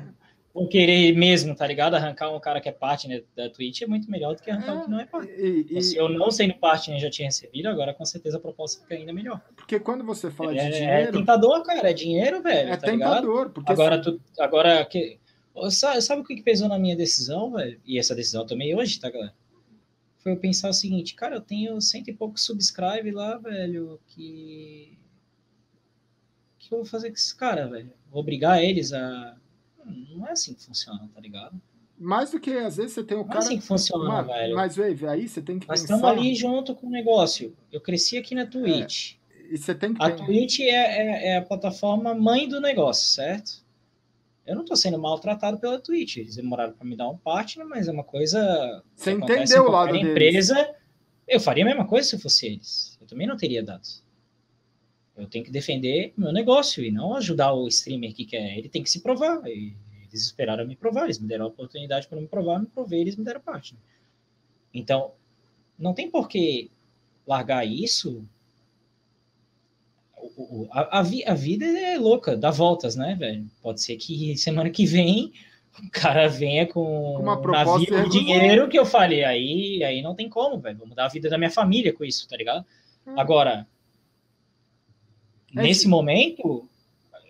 vão, 0.55 0.67
querer 0.67 1.13
mesmo, 1.13 1.53
tá 1.53 1.67
ligado? 1.67 1.95
Arrancar 1.95 2.31
um 2.31 2.39
cara 2.39 2.61
que 2.61 2.69
é 2.69 2.71
partner 2.71 3.25
da 3.35 3.49
Twitch 3.49 3.81
é 3.81 3.87
muito 3.87 4.09
melhor 4.09 4.35
do 4.35 4.41
que 4.41 4.49
arrancar 4.49 4.71
é. 4.71 4.75
um 4.75 4.83
que 4.85 4.89
não 4.89 4.99
é 4.99 5.05
partner. 5.05 5.39
E, 5.39 5.81
Se 5.81 5.97
eu 5.97 6.07
não 6.09 6.31
sendo 6.31 6.55
partner 6.55 6.99
já 6.99 7.09
tinha 7.09 7.27
recebido, 7.27 7.67
agora 7.67 7.93
com 7.93 8.05
certeza 8.05 8.37
a 8.37 8.39
proposta 8.39 8.81
fica 8.81 8.95
ainda 8.95 9.13
melhor. 9.13 9.41
Porque 9.55 9.79
quando 9.79 10.03
você 10.03 10.31
fala 10.31 10.51
é, 10.51 10.55
de 10.55 10.59
é 10.59 10.69
dinheiro. 10.71 11.09
É 11.09 11.11
tentador, 11.11 11.63
cara, 11.63 11.89
é 11.89 11.93
dinheiro, 11.93 12.41
velho. 12.41 12.69
É 12.69 12.77
tá 12.77 12.87
tentador. 12.87 13.49
Porque 13.49 13.71
agora, 13.71 14.01
tu, 14.01 14.19
agora 14.39 14.85
que. 14.85 15.19
Sabe, 15.69 16.01
sabe 16.01 16.21
o 16.21 16.25
que 16.25 16.41
pesou 16.41 16.67
na 16.67 16.79
minha 16.79 16.95
decisão, 16.95 17.51
velho? 17.51 17.79
E 17.85 17.99
essa 17.99 18.15
decisão 18.15 18.41
eu 18.41 18.47
tomei 18.47 18.75
hoje, 18.75 18.99
tá, 18.99 19.09
galera? 19.09 19.33
foi 20.25 20.31
eu 20.31 20.39
pensar 20.39 20.69
o 20.69 20.73
seguinte, 20.73 21.13
cara, 21.13 21.35
eu 21.35 21.41
tenho 21.41 21.79
cento 21.79 22.07
e 22.07 22.13
pouco 22.13 22.39
subscribe 22.39 23.11
lá, 23.11 23.37
velho, 23.37 24.01
que. 24.07 24.97
O 26.55 26.57
que 26.57 26.73
eu 26.73 26.79
vou 26.79 26.85
fazer 26.85 27.09
com 27.09 27.15
esses 27.15 27.31
caras, 27.31 27.69
velho? 27.69 27.93
Vou 28.09 28.21
obrigar 28.21 28.63
eles 28.63 28.91
a. 28.91 29.37
Não 29.85 30.27
é 30.27 30.31
assim 30.31 30.53
que 30.53 30.63
funciona, 30.63 31.09
tá 31.13 31.21
ligado? 31.21 31.59
Mais 31.97 32.31
do 32.31 32.39
que 32.39 32.51
às 32.51 32.77
vezes 32.77 32.93
você 32.93 33.03
tem 33.03 33.17
o 33.17 33.21
não 33.21 33.27
cara. 33.27 33.39
É 33.39 33.43
assim 33.43 33.57
que 33.57 33.65
funciona, 33.65 34.03
mas, 34.03 34.27
velho. 34.27 34.55
Mas, 34.55 34.75
Wave, 34.75 35.07
aí 35.07 35.27
você 35.27 35.41
tem 35.41 35.59
que 35.59 35.67
Nós 35.67 35.81
pensar. 35.81 35.93
Nós 35.93 36.01
estamos 36.01 36.25
ali 36.25 36.35
junto 36.35 36.75
com 36.75 36.87
o 36.87 36.89
negócio. 36.89 37.55
Eu 37.71 37.79
cresci 37.79 38.17
aqui 38.17 38.35
na 38.35 38.45
Twitch. 38.45 39.13
É, 39.13 39.53
e 39.53 39.57
você 39.57 39.73
tem 39.73 39.93
que 39.93 40.03
a 40.03 40.11
Twitch 40.11 40.59
é, 40.59 40.65
é, 40.65 41.27
é 41.29 41.37
a 41.37 41.41
plataforma 41.41 42.13
mãe 42.13 42.49
do 42.49 42.59
negócio, 42.59 43.07
certo? 43.07 43.63
Eu 44.45 44.55
não 44.55 44.61
estou 44.61 44.77
sendo 44.77 44.99
maltratado 44.99 45.57
pela 45.57 45.79
Twitch. 45.79 46.17
Eles 46.17 46.35
demoraram 46.35 46.73
para 46.73 46.85
me 46.85 46.95
dar 46.95 47.09
um 47.09 47.17
partner, 47.17 47.65
mas 47.65 47.87
é 47.87 47.91
uma 47.91 48.03
coisa. 48.03 48.83
Você 48.95 49.11
entendeu 49.11 49.63
o 49.63 49.71
lado 49.71 49.93
deles. 49.93 50.09
empresa. 50.09 50.75
Eu 51.27 51.39
faria 51.39 51.63
a 51.63 51.67
mesma 51.67 51.87
coisa 51.87 52.07
se 52.07 52.19
fosse 52.19 52.45
eles. 52.45 52.97
Eu 53.01 53.07
também 53.07 53.25
não 53.25 53.37
teria 53.37 53.63
dado. 53.63 53.87
Eu 55.17 55.27
tenho 55.27 55.45
que 55.45 55.51
defender 55.51 56.13
meu 56.17 56.31
negócio 56.33 56.83
e 56.83 56.91
não 56.91 57.15
ajudar 57.15 57.53
o 57.53 57.67
streamer 57.67 58.13
que 58.13 58.25
quer. 58.25 58.57
Ele 58.57 58.67
tem 58.67 58.83
que 58.83 58.89
se 58.89 59.01
provar. 59.01 59.41
E 59.47 59.73
eles 60.09 60.25
esperaram 60.25 60.67
me 60.67 60.75
provar. 60.75 61.05
Eles 61.05 61.19
me 61.19 61.27
deram 61.27 61.45
a 61.45 61.47
oportunidade 61.47 62.07
para 62.07 62.19
me 62.19 62.27
provar, 62.27 62.59
me 62.59 62.67
provei, 62.67 63.01
eles 63.01 63.15
me 63.15 63.23
deram 63.23 63.39
partner. 63.39 63.79
Então, 64.73 65.13
não 65.79 65.93
tem 65.93 66.09
por 66.09 66.27
que 66.27 66.69
largar 67.25 67.65
isso 67.65 68.27
o, 70.37 70.67
a, 70.71 70.99
a, 70.99 71.01
vi, 71.01 71.23
a, 71.25 71.33
vida 71.33 71.65
é 71.65 71.97
louca, 71.97 72.35
dá 72.35 72.51
voltas, 72.51 72.95
né, 72.95 73.15
velho? 73.17 73.45
Pode 73.61 73.81
ser 73.81 73.95
que 73.97 74.35
semana 74.37 74.69
que 74.69 74.85
vem 74.85 75.31
o 75.83 75.89
cara 75.91 76.27
venha 76.27 76.65
com 76.65 77.15
uma 77.17 77.39
navio 77.39 78.03
de 78.03 78.09
dinheiro 78.09 78.67
que 78.67 78.77
eu 78.77 78.85
falei, 78.85 79.23
aí, 79.23 79.83
aí 79.83 80.01
não 80.01 80.15
tem 80.15 80.29
como, 80.29 80.59
velho. 80.59 80.77
Vou 80.77 80.87
mudar 80.87 81.05
a 81.05 81.09
vida 81.09 81.29
da 81.29 81.37
minha 81.37 81.51
família 81.51 81.93
com 81.93 82.03
isso, 82.03 82.27
tá 82.27 82.37
ligado? 82.37 82.65
Hum. 83.05 83.19
Agora, 83.19 83.67
é 85.55 85.61
nesse 85.61 85.81
sim. 85.81 85.87
momento, 85.87 86.67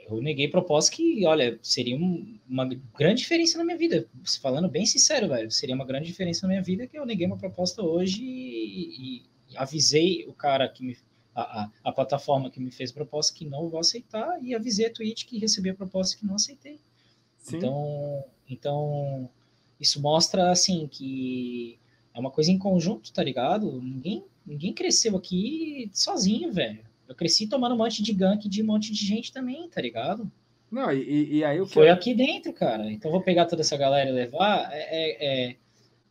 eu 0.10 0.22
neguei 0.22 0.48
propósito 0.48 0.96
que, 0.96 1.26
olha, 1.26 1.60
seria 1.62 1.96
um, 1.96 2.38
uma 2.48 2.66
grande 2.98 3.22
diferença 3.22 3.58
na 3.58 3.66
minha 3.66 3.78
vida. 3.78 4.08
Falando 4.42 4.70
bem 4.70 4.86
sincero, 4.86 5.28
velho, 5.28 5.50
seria 5.50 5.76
uma 5.76 5.86
grande 5.86 6.06
diferença 6.08 6.46
na 6.46 6.50
minha 6.50 6.62
vida 6.62 6.86
que 6.86 6.98
eu 6.98 7.06
neguei 7.06 7.26
uma 7.26 7.38
proposta 7.38 7.82
hoje 7.82 8.24
e, 8.24 9.24
e 9.52 9.58
avisei 9.58 10.26
o 10.28 10.34
cara 10.34 10.68
que 10.68 10.84
me. 10.84 10.98
A, 11.34 11.64
a, 11.64 11.72
a, 11.84 11.92
plataforma 11.92 12.50
que 12.50 12.62
me 12.62 12.72
fez 12.72 12.94
proposta 12.94 13.36
que 13.36 13.44
não 13.44 13.68
vou 13.68 13.78
aceitar 13.78 14.42
e 14.42 14.56
avisei 14.56 14.86
a 14.86 14.90
Twitch 14.90 15.26
que 15.26 15.38
recebi 15.38 15.70
a 15.70 15.76
proposta 15.76 16.18
que 16.18 16.26
não 16.26 16.36
aceitei. 16.36 16.80
Sim. 17.38 17.58
Então, 17.58 18.24
então, 18.50 19.30
isso 19.78 20.02
mostra, 20.02 20.50
assim, 20.50 20.88
que 20.88 21.78
é 22.14 22.20
uma 22.20 22.32
coisa 22.32 22.52
em 22.52 22.58
conjunto, 22.58 23.12
tá 23.12 23.22
ligado? 23.22 23.82
Ninguém, 23.82 24.24
ninguém 24.46 24.74
cresceu 24.74 25.18
aqui 25.18 25.90
sozinho, 25.94 26.54
velho. 26.54 26.86
Eu 27.08 27.16
cresci 27.16 27.48
tomando 27.48 27.76
um 27.76 27.78
monte 27.78 28.02
de 28.02 28.14
gank 28.14 28.48
de 28.48 28.62
um 28.62 28.66
monte 28.66 28.92
de 28.92 29.06
gente 29.06 29.32
também, 29.32 29.70
tá 29.70 29.82
ligado? 29.82 30.32
Não, 30.72 30.92
e, 30.92 31.38
e 31.38 31.44
aí 31.44 31.62
o 31.62 31.66
que. 31.66 31.74
Foi 31.74 31.90
aqui 31.90 32.14
dentro, 32.14 32.52
cara. 32.52 32.92
Então 32.92 33.12
vou 33.12 33.22
pegar 33.22 33.46
toda 33.46 33.62
essa 33.62 33.78
galera 33.78 34.10
e 34.10 34.14
levar. 34.14 34.70
É, 34.72 35.50
é, 35.52 35.56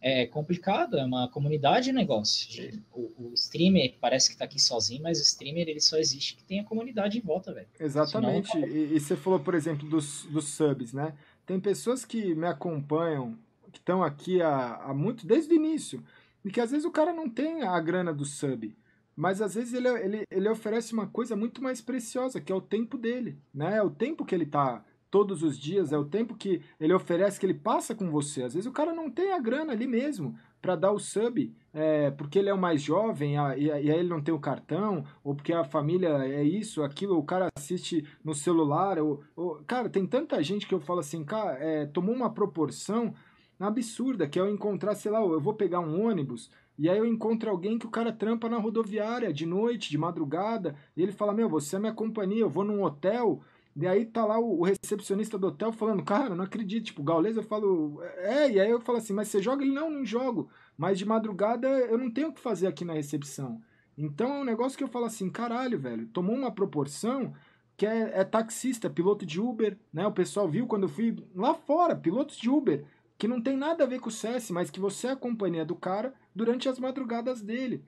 é 0.06 0.26
complicado, 0.26 0.98
é 0.98 1.04
uma 1.04 1.28
comunidade 1.28 1.86
de 1.86 1.92
negócio. 1.92 2.46
O, 2.92 3.10
o, 3.18 3.32
streamer 3.32 3.94
parece 3.98 4.30
que 4.30 4.36
tá 4.36 4.44
aqui 4.44 4.60
sozinho, 4.60 5.02
mas 5.02 5.18
o 5.18 5.22
streamer 5.22 5.66
ele 5.66 5.80
só 5.80 5.96
existe 5.96 6.36
que 6.36 6.44
tem 6.44 6.60
a 6.60 6.64
comunidade 6.64 7.16
em 7.16 7.22
volta, 7.22 7.54
velho. 7.54 7.66
Exatamente. 7.80 8.50
Senão... 8.50 8.68
E, 8.68 8.94
e, 8.94 9.00
você 9.00 9.16
falou, 9.16 9.40
por 9.40 9.54
exemplo, 9.54 9.88
dos, 9.88 10.26
dos 10.26 10.48
subs, 10.48 10.92
né? 10.92 11.14
Tem 11.46 11.58
pessoas 11.58 12.04
que 12.04 12.34
me 12.34 12.46
acompanham, 12.46 13.38
que 13.72 13.78
estão 13.78 14.02
aqui 14.02 14.42
há, 14.42 14.76
há 14.76 14.92
muito, 14.92 15.26
desde 15.26 15.54
o 15.54 15.56
início, 15.56 16.04
e 16.44 16.50
que 16.50 16.60
às 16.60 16.70
vezes 16.70 16.84
o 16.84 16.90
cara 16.90 17.14
não 17.14 17.26
tem 17.26 17.62
a 17.62 17.80
grana 17.80 18.12
do 18.12 18.26
sub. 18.26 18.76
Mas 19.16 19.40
às 19.40 19.54
vezes 19.54 19.74
ele, 19.74 19.88
ele, 19.88 20.22
ele 20.30 20.48
oferece 20.48 20.92
uma 20.92 21.06
coisa 21.06 21.36
muito 21.36 21.62
mais 21.62 21.80
preciosa, 21.80 22.40
que 22.40 22.52
é 22.52 22.54
o 22.54 22.60
tempo 22.60 22.98
dele, 22.98 23.38
né? 23.52 23.76
É 23.76 23.82
o 23.82 23.90
tempo 23.90 24.24
que 24.24 24.34
ele 24.34 24.46
tá 24.46 24.84
todos 25.14 25.44
os 25.44 25.56
dias, 25.56 25.92
é 25.92 25.96
o 25.96 26.04
tempo 26.04 26.34
que 26.34 26.60
ele 26.80 26.92
oferece, 26.92 27.38
que 27.38 27.46
ele 27.46 27.54
passa 27.54 27.94
com 27.94 28.10
você. 28.10 28.42
Às 28.42 28.54
vezes 28.54 28.68
o 28.68 28.72
cara 28.72 28.92
não 28.92 29.08
tem 29.08 29.32
a 29.32 29.38
grana 29.38 29.72
ali 29.72 29.86
mesmo 29.86 30.36
para 30.60 30.74
dar 30.74 30.90
o 30.90 30.98
sub, 30.98 31.54
é, 31.72 32.10
porque 32.10 32.36
ele 32.36 32.48
é 32.48 32.54
o 32.54 32.58
mais 32.58 32.82
jovem 32.82 33.38
a, 33.38 33.56
e, 33.56 33.66
e, 33.66 33.70
aí 33.70 33.90
ele 33.90 34.08
não 34.08 34.20
tem 34.20 34.34
o 34.34 34.40
cartão, 34.40 35.04
ou 35.22 35.32
porque 35.32 35.52
a 35.52 35.62
família 35.62 36.08
é 36.26 36.42
isso, 36.42 36.82
aquilo, 36.82 37.16
o 37.16 37.22
cara 37.22 37.46
assiste 37.56 38.04
no 38.24 38.34
celular. 38.34 38.98
Ou, 38.98 39.22
ou 39.36 39.62
cara, 39.66 39.88
tem 39.88 40.04
tanta 40.04 40.42
gente 40.42 40.66
que 40.66 40.74
eu 40.74 40.80
falo 40.80 40.98
assim, 40.98 41.22
cara, 41.22 41.52
é, 41.60 41.86
tomou 41.86 42.12
uma 42.12 42.30
proporção 42.30 43.14
absurda, 43.60 44.26
que 44.26 44.36
é 44.36 44.42
eu 44.42 44.50
encontrar, 44.50 44.96
sei 44.96 45.12
lá, 45.12 45.20
eu 45.20 45.40
vou 45.40 45.54
pegar 45.54 45.78
um 45.78 46.04
ônibus 46.04 46.50
e 46.78 46.88
aí 46.88 46.98
eu 46.98 47.06
encontro 47.06 47.48
alguém 47.50 47.78
que 47.78 47.86
o 47.86 47.90
cara 47.90 48.12
trampa 48.12 48.48
na 48.48 48.58
rodoviária 48.58 49.32
de 49.32 49.46
noite, 49.46 49.90
de 49.90 49.98
madrugada, 49.98 50.74
e 50.96 51.02
ele 51.02 51.12
fala: 51.12 51.32
Meu, 51.32 51.48
você 51.48 51.76
é 51.76 51.78
minha 51.78 51.92
companhia, 51.92 52.40
eu 52.40 52.50
vou 52.50 52.64
num 52.64 52.82
hotel. 52.82 53.42
E 53.76 53.86
aí 53.88 54.06
tá 54.06 54.24
lá 54.24 54.38
o, 54.38 54.62
recepcionista 54.62 55.36
do 55.36 55.48
hotel 55.48 55.72
falando, 55.72 56.04
cara, 56.04 56.34
não 56.34 56.44
acredito. 56.44 56.86
Tipo, 56.86 57.02
Gaules, 57.02 57.36
eu 57.36 57.42
falo, 57.42 58.00
é, 58.18 58.50
e 58.50 58.60
aí 58.60 58.70
eu 58.70 58.80
falo 58.80 58.98
assim, 58.98 59.12
mas 59.12 59.28
você 59.28 59.42
joga? 59.42 59.64
Ele, 59.64 59.74
não, 59.74 59.90
não 59.90 60.04
jogo. 60.04 60.48
Mas 60.78 60.98
de 60.98 61.04
madrugada 61.04 61.68
eu 61.68 61.98
não 61.98 62.10
tenho 62.10 62.28
o 62.28 62.32
que 62.32 62.40
fazer 62.40 62.68
aqui 62.68 62.84
na 62.84 62.92
recepção. 62.92 63.60
Então 63.98 64.28
é 64.32 64.40
um 64.40 64.44
negócio 64.44 64.78
que 64.78 64.84
eu 64.84 64.88
falo 64.88 65.06
assim, 65.06 65.28
caralho, 65.28 65.78
velho, 65.78 66.06
tomou 66.08 66.36
uma 66.36 66.52
proporção 66.52 67.34
que 67.76 67.86
é, 67.86 68.20
é 68.20 68.24
taxista, 68.24 68.88
piloto 68.88 69.26
de 69.26 69.40
Uber, 69.40 69.76
né? 69.92 70.06
O 70.06 70.12
pessoal 70.12 70.48
viu 70.48 70.66
quando 70.66 70.84
eu 70.84 70.88
fui 70.88 71.16
lá 71.34 71.54
fora, 71.54 71.96
pilotos 71.96 72.36
de 72.36 72.48
Uber 72.48 72.84
que 73.16 73.28
não 73.28 73.40
tem 73.40 73.56
nada 73.56 73.84
a 73.84 73.86
ver 73.86 74.00
com 74.00 74.08
o 74.08 74.12
CS, 74.12 74.50
mas 74.50 74.70
que 74.70 74.80
você 74.80 75.06
é 75.06 75.10
a 75.10 75.16
companhia 75.16 75.64
do 75.64 75.76
cara 75.76 76.14
durante 76.34 76.68
as 76.68 76.78
madrugadas 76.78 77.40
dele. 77.40 77.84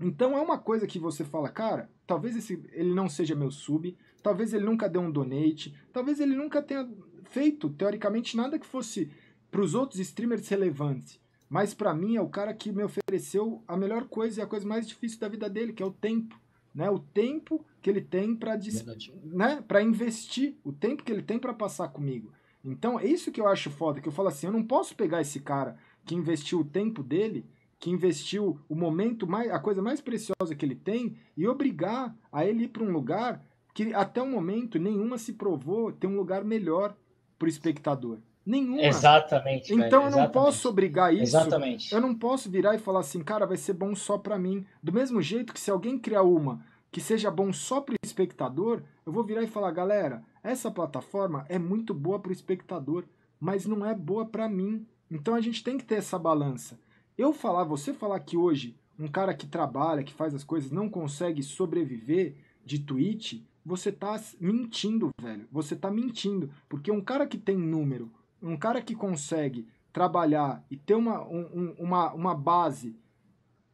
Então 0.00 0.36
é 0.36 0.40
uma 0.40 0.58
coisa 0.58 0.86
que 0.86 0.98
você 0.98 1.24
fala, 1.24 1.48
cara, 1.48 1.90
talvez 2.06 2.36
esse, 2.36 2.62
ele 2.72 2.94
não 2.94 3.08
seja 3.08 3.34
meu 3.34 3.50
sub, 3.50 3.96
talvez 4.22 4.52
ele 4.52 4.64
nunca 4.64 4.88
deu 4.88 5.02
um 5.02 5.10
donate, 5.10 5.74
talvez 5.92 6.20
ele 6.20 6.36
nunca 6.36 6.62
tenha 6.62 6.88
feito, 7.24 7.68
teoricamente, 7.70 8.36
nada 8.36 8.58
que 8.58 8.66
fosse 8.66 9.10
para 9.50 9.60
os 9.60 9.74
outros 9.74 10.00
streamers 10.00 10.48
relevante. 10.48 11.20
Mas 11.48 11.72
para 11.72 11.94
mim 11.94 12.16
é 12.16 12.20
o 12.20 12.28
cara 12.28 12.52
que 12.52 12.70
me 12.70 12.84
ofereceu 12.84 13.62
a 13.66 13.76
melhor 13.76 14.06
coisa 14.06 14.40
e 14.40 14.42
a 14.42 14.46
coisa 14.46 14.66
mais 14.66 14.86
difícil 14.86 15.18
da 15.18 15.28
vida 15.28 15.48
dele, 15.48 15.72
que 15.72 15.82
é 15.82 15.86
o 15.86 15.92
tempo. 15.92 16.38
Né? 16.74 16.90
O 16.90 16.98
tempo 16.98 17.64
que 17.80 17.88
ele 17.88 18.02
tem 18.02 18.36
para 18.36 18.56
né? 18.56 19.82
investir, 19.82 20.56
o 20.62 20.72
tempo 20.72 21.02
que 21.02 21.10
ele 21.10 21.22
tem 21.22 21.38
para 21.38 21.54
passar 21.54 21.88
comigo. 21.88 22.32
Então, 22.64 22.98
é 22.98 23.06
isso 23.06 23.30
que 23.30 23.40
eu 23.40 23.48
acho 23.48 23.70
foda, 23.70 24.00
que 24.00 24.08
eu 24.08 24.12
falo 24.12 24.28
assim, 24.28 24.46
eu 24.46 24.52
não 24.52 24.62
posso 24.62 24.94
pegar 24.94 25.20
esse 25.20 25.40
cara 25.40 25.76
que 26.04 26.14
investiu 26.14 26.60
o 26.60 26.64
tempo 26.64 27.02
dele, 27.02 27.46
que 27.78 27.90
investiu 27.90 28.58
o 28.68 28.74
momento 28.74 29.26
mais, 29.26 29.50
a 29.50 29.58
coisa 29.58 29.80
mais 29.80 30.00
preciosa 30.00 30.54
que 30.56 30.64
ele 30.64 30.74
tem 30.74 31.16
e 31.36 31.46
obrigar 31.46 32.14
a 32.32 32.44
ele 32.44 32.64
ir 32.64 32.68
para 32.68 32.82
um 32.82 32.90
lugar 32.90 33.44
que 33.72 33.94
até 33.94 34.20
o 34.20 34.26
momento 34.26 34.78
nenhuma 34.78 35.18
se 35.18 35.34
provou 35.34 35.92
ter 35.92 36.08
um 36.08 36.16
lugar 36.16 36.44
melhor 36.44 36.96
para 37.38 37.46
o 37.46 37.48
espectador. 37.48 38.18
Nenhuma. 38.44 38.82
Exatamente. 38.82 39.72
Então 39.72 40.04
velho, 40.04 40.14
eu 40.14 40.22
não 40.22 40.30
posso 40.30 40.68
obrigar 40.68 41.12
isso. 41.14 41.36
Exatamente. 41.36 41.94
Eu 41.94 42.00
não 42.00 42.14
posso 42.14 42.50
virar 42.50 42.74
e 42.74 42.78
falar 42.78 43.00
assim, 43.00 43.22
cara, 43.22 43.46
vai 43.46 43.56
ser 43.56 43.74
bom 43.74 43.94
só 43.94 44.18
para 44.18 44.38
mim. 44.38 44.66
Do 44.82 44.92
mesmo 44.92 45.20
jeito 45.22 45.52
que 45.52 45.60
se 45.60 45.70
alguém 45.70 45.98
criar 45.98 46.22
uma 46.22 46.64
que 46.90 47.00
seja 47.00 47.30
bom 47.30 47.52
só 47.52 47.80
para 47.80 47.92
o 47.92 47.96
espectador, 48.02 48.82
eu 49.04 49.12
vou 49.12 49.22
virar 49.22 49.42
e 49.42 49.46
falar, 49.46 49.70
galera, 49.70 50.24
essa 50.48 50.70
plataforma 50.70 51.44
é 51.48 51.58
muito 51.58 51.92
boa 51.92 52.18
para 52.18 52.30
o 52.30 52.32
espectador, 52.32 53.04
mas 53.38 53.66
não 53.66 53.84
é 53.84 53.94
boa 53.94 54.24
para 54.24 54.48
mim. 54.48 54.86
Então 55.10 55.34
a 55.34 55.40
gente 55.40 55.62
tem 55.62 55.76
que 55.76 55.84
ter 55.84 55.96
essa 55.96 56.18
balança. 56.18 56.80
Eu 57.16 57.32
falar, 57.32 57.64
você 57.64 57.92
falar 57.92 58.20
que 58.20 58.36
hoje 58.36 58.74
um 58.98 59.06
cara 59.06 59.34
que 59.34 59.46
trabalha, 59.46 60.02
que 60.02 60.12
faz 60.12 60.34
as 60.34 60.42
coisas, 60.42 60.70
não 60.70 60.88
consegue 60.88 61.42
sobreviver 61.42 62.34
de 62.64 62.78
Twitch, 62.78 63.42
você 63.64 63.92
tá 63.92 64.20
mentindo, 64.40 65.10
velho. 65.20 65.46
Você 65.52 65.76
tá 65.76 65.90
mentindo. 65.90 66.50
Porque 66.68 66.90
um 66.90 67.00
cara 67.00 67.26
que 67.26 67.36
tem 67.36 67.56
número, 67.56 68.10
um 68.42 68.56
cara 68.56 68.80
que 68.80 68.94
consegue 68.94 69.68
trabalhar 69.92 70.64
e 70.70 70.76
ter 70.76 70.94
uma, 70.94 71.22
um, 71.28 71.74
uma, 71.78 72.12
uma 72.12 72.34
base 72.34 72.96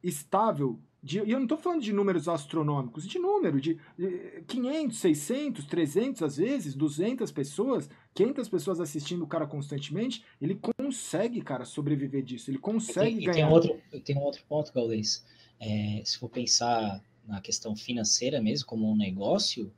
estável 0.02 0.78
de, 1.04 1.18
e 1.18 1.32
eu 1.32 1.36
não 1.36 1.42
estou 1.42 1.58
falando 1.58 1.82
de 1.82 1.92
números 1.92 2.28
astronômicos, 2.28 3.06
de 3.06 3.18
número, 3.18 3.60
de 3.60 3.78
500, 4.46 4.96
600, 4.96 5.64
300 5.66 6.22
às 6.22 6.36
vezes, 6.38 6.74
200 6.74 7.30
pessoas, 7.30 7.90
500 8.14 8.48
pessoas 8.48 8.80
assistindo 8.80 9.22
o 9.22 9.26
cara 9.26 9.46
constantemente, 9.46 10.24
ele 10.40 10.58
consegue, 10.78 11.42
cara, 11.42 11.66
sobreviver 11.66 12.22
disso, 12.22 12.50
ele 12.50 12.56
consegue 12.56 13.16
e 13.16 13.16
tem, 13.16 13.24
ganhar. 13.26 13.34
Tem 13.34 13.44
um 13.44 13.52
outro, 13.52 13.80
tem 14.02 14.16
um 14.16 14.22
outro 14.22 14.42
ponto, 14.48 14.72
Gaules, 14.72 15.22
é, 15.60 16.00
se 16.06 16.18
for 16.18 16.30
pensar 16.30 17.02
na 17.28 17.38
questão 17.42 17.76
financeira 17.76 18.40
mesmo, 18.40 18.66
como 18.66 18.90
um 18.90 18.96
negócio, 18.96 19.70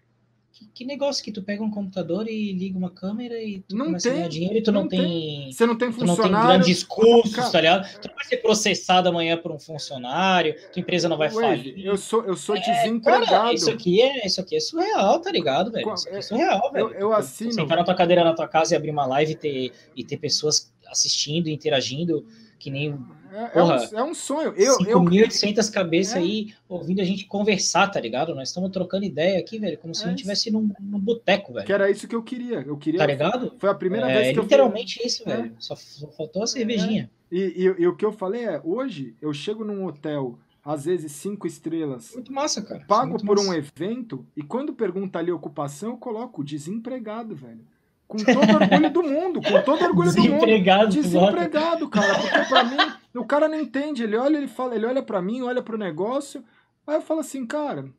que, 0.56 0.66
que, 0.72 0.84
negócio 0.86 1.22
que 1.22 1.30
tu 1.30 1.42
pega 1.42 1.62
um 1.62 1.70
computador 1.70 2.26
e 2.26 2.52
liga 2.54 2.78
uma 2.78 2.90
câmera 2.90 3.38
e 3.42 3.60
tu 3.60 3.76
não 3.76 3.86
começa 3.86 4.08
tem, 4.08 4.12
a 4.12 4.16
ganhar 4.16 4.28
dinheiro 4.28 4.56
e 4.56 4.62
tu 4.62 4.72
não, 4.72 4.82
não 4.82 4.88
tem, 4.88 5.00
tem, 5.00 5.52
Você 5.52 5.66
não 5.66 5.76
tem 5.76 5.92
funcionário. 5.92 6.22
Tu 6.22 6.30
não 6.30 6.40
tem 6.40 6.48
grandes 6.48 6.82
custos, 6.82 7.50
tá 7.50 7.60
ligado? 7.60 8.00
Tu 8.00 8.08
não 8.08 8.14
vai 8.14 8.24
ser 8.24 8.38
processado 8.38 9.08
amanhã 9.10 9.36
por 9.36 9.52
um 9.52 9.58
funcionário, 9.58 10.54
tua 10.72 10.80
empresa 10.80 11.10
não 11.10 11.18
vai 11.18 11.28
falir. 11.28 11.84
Eu 11.84 11.98
sou, 11.98 12.24
eu 12.24 12.34
sou 12.34 12.56
é, 12.56 12.60
desempregado. 12.60 13.26
Cara, 13.26 13.52
isso, 13.52 13.70
aqui 13.70 14.00
é, 14.00 14.26
isso 14.26 14.40
aqui 14.40 14.56
é 14.56 14.60
surreal, 14.60 15.20
tá 15.20 15.30
ligado, 15.30 15.70
velho? 15.70 15.92
Isso 15.92 16.08
aqui 16.08 16.16
é 16.16 16.22
surreal, 16.22 16.72
velho. 16.72 16.88
Eu, 16.88 17.00
eu 17.00 17.12
assino. 17.12 17.52
Sentar 17.52 17.76
na 17.76 17.84
tua 17.84 17.94
cadeira 17.94 18.24
na 18.24 18.32
tua 18.32 18.48
casa 18.48 18.74
e 18.74 18.76
abrir 18.76 18.90
uma 18.90 19.06
live 19.06 19.32
e 19.32 19.36
ter, 19.36 19.72
e 19.94 20.04
ter 20.04 20.16
pessoas 20.16 20.72
assistindo, 20.86 21.48
interagindo, 21.48 22.24
que 22.58 22.70
nem 22.70 22.98
é, 23.36 23.50
é, 23.58 23.62
um, 23.62 23.98
é, 23.98 24.04
um, 24.04 24.14
sonho. 24.14 24.54
Eu, 24.56 24.78
5.800 24.78 25.70
cabeças 25.70 26.14
é. 26.14 26.18
aí 26.20 26.54
ouvindo 26.66 27.02
a 27.02 27.04
gente 27.04 27.26
conversar, 27.26 27.86
tá 27.88 28.00
ligado? 28.00 28.34
Nós 28.34 28.48
estamos 28.48 28.70
trocando 28.70 29.04
ideia 29.04 29.38
aqui, 29.38 29.58
velho, 29.58 29.76
como 29.76 29.94
se 29.94 30.04
a 30.04 30.08
gente 30.08 30.20
estivesse 30.20 30.50
num, 30.50 30.70
num 30.80 30.98
boteco, 30.98 31.52
velho. 31.52 31.66
Que 31.66 31.72
era 31.72 31.90
isso 31.90 32.08
que 32.08 32.16
eu 32.16 32.22
queria. 32.22 32.64
Eu 32.66 32.78
queria. 32.78 32.98
Tá 32.98 33.06
ligado? 33.06 33.52
Foi 33.58 33.68
a 33.68 33.74
primeira 33.74 34.06
vez 34.06 34.32
que 34.32 34.38
eu. 34.38 34.42
Literalmente 34.44 35.06
isso, 35.06 35.22
é. 35.28 35.36
velho. 35.36 35.52
Só, 35.58 35.76
só, 35.76 36.06
faltou 36.08 36.42
a 36.42 36.46
cervejinha. 36.46 37.10
E, 37.30 37.38
e, 37.38 37.82
e, 37.82 37.86
o 37.86 37.94
que 37.94 38.06
eu 38.06 38.12
falei 38.12 38.46
é: 38.46 38.58
hoje 38.64 39.14
eu 39.20 39.34
chego 39.34 39.64
num 39.64 39.84
hotel, 39.84 40.38
às 40.64 40.86
vezes 40.86 41.12
cinco 41.12 41.46
estrelas. 41.46 42.12
Muito 42.14 42.32
massa, 42.32 42.62
cara. 42.62 42.84
Pago 42.88 43.18
por 43.22 43.36
massa. 43.36 43.50
um 43.50 43.52
evento, 43.52 44.24
e 44.34 44.42
quando 44.42 44.72
pergunta 44.72 45.18
ali 45.18 45.30
ocupação, 45.30 45.90
eu 45.90 45.96
coloco 45.98 46.42
desempregado, 46.42 47.34
velho. 47.34 47.60
Com 48.08 48.18
todo 48.18 48.38
orgulho 48.38 48.90
do 48.90 49.02
mundo, 49.02 49.42
com 49.42 49.62
todo 49.62 49.82
orgulho 49.84 50.12
do 50.12 50.22
mundo. 50.22 50.30
Desempregado, 50.46 50.90
Desempregado, 50.90 51.88
cara. 51.88 52.20
Porque 52.20 52.48
pra 52.48 52.64
mim, 52.64 52.76
o 53.16 53.26
cara 53.26 53.48
não 53.48 53.58
entende. 53.58 54.02
Ele 54.02 54.16
olha, 54.16 54.36
ele 54.36 54.48
fala, 54.48 54.74
ele 54.74 54.86
olha 54.86 55.02
para 55.02 55.22
mim, 55.22 55.42
olha 55.42 55.62
pro 55.62 55.78
negócio. 55.78 56.44
Aí 56.86 56.96
eu 56.96 57.02
falo 57.02 57.20
assim, 57.20 57.46
cara, 57.46 57.90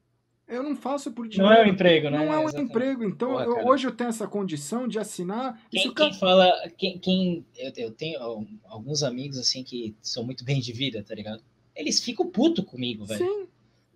eu 0.47 0.63
não 0.63 0.75
faço 0.75 1.11
por 1.11 1.27
dinheiro. 1.27 1.53
Não 1.53 1.61
é 1.61 1.65
um 1.65 1.69
emprego, 1.69 2.09
né? 2.09 2.17
Não 2.17 2.33
é 2.33 2.39
um 2.39 2.43
Exatamente. 2.43 2.69
emprego. 2.69 3.03
Então, 3.03 3.31
Porra, 3.31 3.43
eu, 3.43 3.67
hoje 3.67 3.87
eu 3.87 3.91
tenho 3.91 4.09
essa 4.09 4.27
condição 4.27 4.87
de 4.87 4.97
assinar. 4.97 5.61
Quem, 5.69 5.93
quem 5.93 6.13
fala. 6.13 6.51
Quem, 6.77 6.97
quem 6.97 7.45
eu, 7.57 7.71
eu, 7.75 7.91
tenho 7.91 8.19
alguns 8.65 9.03
amigos 9.03 9.37
assim 9.37 9.63
que 9.63 9.93
são 10.01 10.23
muito 10.23 10.45
bem 10.45 10.61
de 10.61 10.71
vida, 10.71 11.03
tá 11.03 11.13
ligado? 11.13 11.43
Eles 11.75 11.99
ficam 11.99 12.29
puto 12.29 12.63
comigo, 12.63 13.05
velho. 13.05 13.25
Sim. 13.25 13.47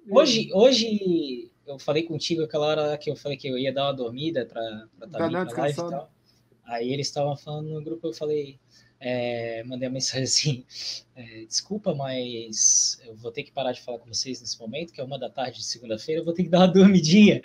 Hoje, 0.10 0.50
hoje 0.54 1.50
eu 1.66 1.80
falei 1.80 2.04
contigo 2.04 2.44
aquela 2.44 2.66
hora 2.66 2.98
que 2.98 3.10
eu 3.10 3.16
falei 3.16 3.38
que 3.38 3.48
eu 3.48 3.58
ia 3.58 3.74
dar 3.74 3.86
uma 3.86 3.94
dormida 3.94 4.46
para 4.46 4.62
estar 5.06 5.20
tá 5.20 5.30
na 5.30 5.44
live 5.44 5.72
e 5.72 5.76
tal. 5.76 6.12
Aí 6.66 6.92
eles 6.92 7.08
estavam 7.08 7.36
falando 7.36 7.70
no 7.70 7.82
grupo, 7.82 8.08
eu 8.08 8.14
falei, 8.14 8.60
é, 9.02 9.64
mandei 9.66 9.88
uma 9.88 9.94
mensagem 9.96 10.24
assim: 10.24 10.66
é, 11.16 11.46
desculpa, 11.46 11.94
mas 11.94 13.02
eu 13.06 13.16
vou 13.16 13.32
ter 13.32 13.44
que 13.44 13.52
parar 13.52 13.72
de 13.72 13.82
falar 13.82 13.98
com 13.98 14.08
vocês 14.08 14.40
nesse 14.40 14.60
momento, 14.60 14.94
que 14.94 15.02
é 15.02 15.04
uma 15.04 15.18
da 15.18 15.30
tarde 15.30 15.58
de 15.58 15.66
segunda-feira, 15.66 16.22
eu 16.22 16.26
vou 16.26 16.34
ter 16.34 16.44
que 16.44 16.50
dar 16.50 16.60
uma 16.60 16.68
dormidinha. 16.72 17.42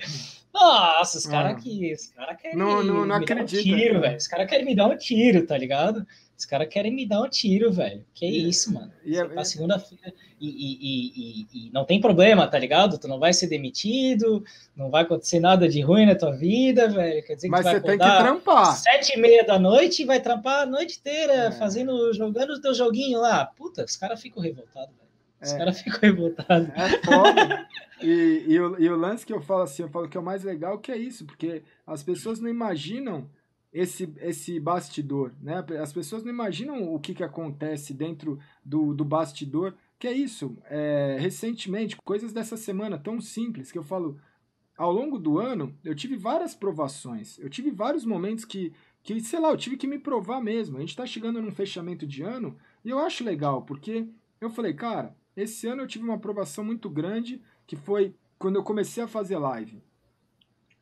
Nossa, 0.52 1.18
os 1.18 1.26
caras 1.26 1.52
ah. 1.52 1.60
que. 1.60 1.92
Os 1.92 2.06
caras 2.08 2.40
querem 2.40 2.56
não, 2.56 2.82
não, 2.82 3.06
não 3.06 3.18
me 3.18 3.24
acredito, 3.24 3.64
dar 3.64 3.72
um 3.72 3.76
tiro, 3.76 4.00
velho. 4.00 4.16
Os 4.16 4.26
caras 4.26 4.48
querem 4.48 4.64
me 4.64 4.74
dar 4.74 4.86
um 4.86 4.96
tiro, 4.96 5.46
tá 5.46 5.56
ligado? 5.56 6.06
Os 6.36 6.44
caras 6.44 6.68
querem 6.68 6.94
me 6.94 7.06
dar 7.06 7.22
um 7.22 7.28
tiro, 7.28 7.72
velho. 7.72 8.04
Que 8.12 8.26
e, 8.26 8.48
isso, 8.48 8.72
mano. 8.72 8.92
E, 9.04 9.16
é, 9.16 9.24
tá 9.26 9.44
segunda-feira 9.44 10.12
e, 10.38 10.48
e, 10.48 11.46
e, 11.54 11.70
não 11.72 11.84
tem 11.84 12.00
problema, 12.00 12.46
tá 12.46 12.58
ligado? 12.58 12.98
Tu 12.98 13.08
não 13.08 13.18
vai 13.18 13.32
ser 13.32 13.46
demitido, 13.46 14.44
não 14.76 14.90
vai 14.90 15.02
acontecer 15.02 15.40
nada 15.40 15.66
de 15.66 15.80
ruim 15.80 16.04
na 16.04 16.14
tua 16.14 16.36
vida, 16.36 16.88
velho. 16.88 17.24
Quer 17.24 17.36
dizer 17.36 17.48
que 17.48 17.50
Mas 17.50 17.60
tu 17.60 17.64
vai 17.64 17.74
você 17.74 17.80
tem 17.80 17.98
que 17.98 18.04
trampar. 18.04 18.76
Sete 18.76 19.16
e 19.16 19.20
meia 19.20 19.44
da 19.44 19.58
noite 19.58 20.02
e 20.02 20.04
vai 20.04 20.20
trampar 20.20 20.62
a 20.62 20.66
noite 20.66 20.98
inteira, 20.98 21.32
é. 21.32 21.50
fazendo, 21.52 22.12
jogando 22.12 22.50
o 22.50 22.60
teu 22.60 22.74
joguinho 22.74 23.18
lá. 23.18 23.46
Puta, 23.46 23.84
os 23.84 23.96
caras 23.96 24.20
ficam 24.20 24.42
revoltados, 24.42 24.94
velho. 24.94 25.06
Os 25.40 25.52
é. 25.52 25.58
caras 25.58 25.80
ficam 25.80 26.00
revoltados. 26.00 26.68
É 26.74 26.88
foda. 27.02 27.68
e, 28.02 28.44
e, 28.46 28.60
o, 28.60 28.78
e 28.78 28.88
o 28.90 28.96
lance 28.96 29.24
que 29.24 29.32
eu 29.32 29.40
falo 29.40 29.62
assim, 29.62 29.82
eu 29.82 29.88
falo 29.88 30.08
que 30.08 30.18
é 30.18 30.20
o 30.20 30.24
mais 30.24 30.44
legal 30.44 30.78
que 30.78 30.92
é 30.92 30.98
isso, 30.98 31.24
porque 31.24 31.62
as 31.86 32.02
pessoas 32.02 32.40
não 32.40 32.48
imaginam 32.50 33.26
esse, 33.76 34.10
esse 34.22 34.58
bastidor, 34.58 35.32
né? 35.38 35.62
As 35.82 35.92
pessoas 35.92 36.24
não 36.24 36.32
imaginam 36.32 36.94
o 36.94 36.98
que, 36.98 37.14
que 37.14 37.22
acontece 37.22 37.92
dentro 37.92 38.38
do, 38.64 38.94
do 38.94 39.04
bastidor, 39.04 39.74
que 39.98 40.08
é 40.08 40.12
isso. 40.12 40.56
É, 40.64 41.18
recentemente, 41.20 41.94
coisas 41.96 42.32
dessa 42.32 42.56
semana 42.56 42.98
tão 42.98 43.20
simples 43.20 43.70
que 43.70 43.76
eu 43.76 43.82
falo, 43.82 44.18
ao 44.78 44.90
longo 44.90 45.18
do 45.18 45.38
ano, 45.38 45.76
eu 45.84 45.94
tive 45.94 46.16
várias 46.16 46.54
provações, 46.54 47.38
eu 47.38 47.50
tive 47.50 47.70
vários 47.70 48.06
momentos 48.06 48.46
que, 48.46 48.72
que 49.02 49.20
sei 49.20 49.38
lá, 49.38 49.50
eu 49.50 49.58
tive 49.58 49.76
que 49.76 49.86
me 49.86 49.98
provar 49.98 50.40
mesmo. 50.40 50.78
A 50.78 50.80
gente 50.80 50.90
está 50.90 51.04
chegando 51.04 51.42
num 51.42 51.52
fechamento 51.52 52.06
de 52.06 52.22
ano 52.22 52.56
e 52.82 52.88
eu 52.88 52.98
acho 52.98 53.24
legal, 53.24 53.60
porque 53.60 54.08
eu 54.40 54.48
falei, 54.48 54.72
cara, 54.72 55.14
esse 55.36 55.66
ano 55.66 55.82
eu 55.82 55.86
tive 55.86 56.04
uma 56.04 56.14
aprovação 56.14 56.64
muito 56.64 56.88
grande, 56.88 57.42
que 57.66 57.76
foi 57.76 58.14
quando 58.38 58.56
eu 58.56 58.62
comecei 58.62 59.02
a 59.02 59.08
fazer 59.08 59.36
live. 59.36 59.82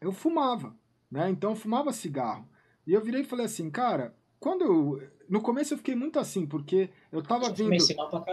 Eu 0.01 0.13
fumava, 0.13 0.77
né? 1.11 1.29
Então 1.29 1.51
eu 1.51 1.57
fumava 1.57 1.93
cigarro. 1.93 2.49
E 2.87 2.93
eu 2.93 3.01
virei 3.01 3.23
e 3.23 3.25
falei 3.25 3.47
assim, 3.47 3.71
cara, 3.71 4.15
quando 4.39 4.65
eu. 4.65 5.03
No 5.29 5.41
começo 5.41 5.73
eu 5.73 5.79
fiquei 5.79 5.95
muito 5.95 6.19
assim, 6.19 6.47
porque 6.47 6.91
eu 7.11 7.23
tava 7.23 7.47
eu 7.47 7.55
vindo. 7.55 7.77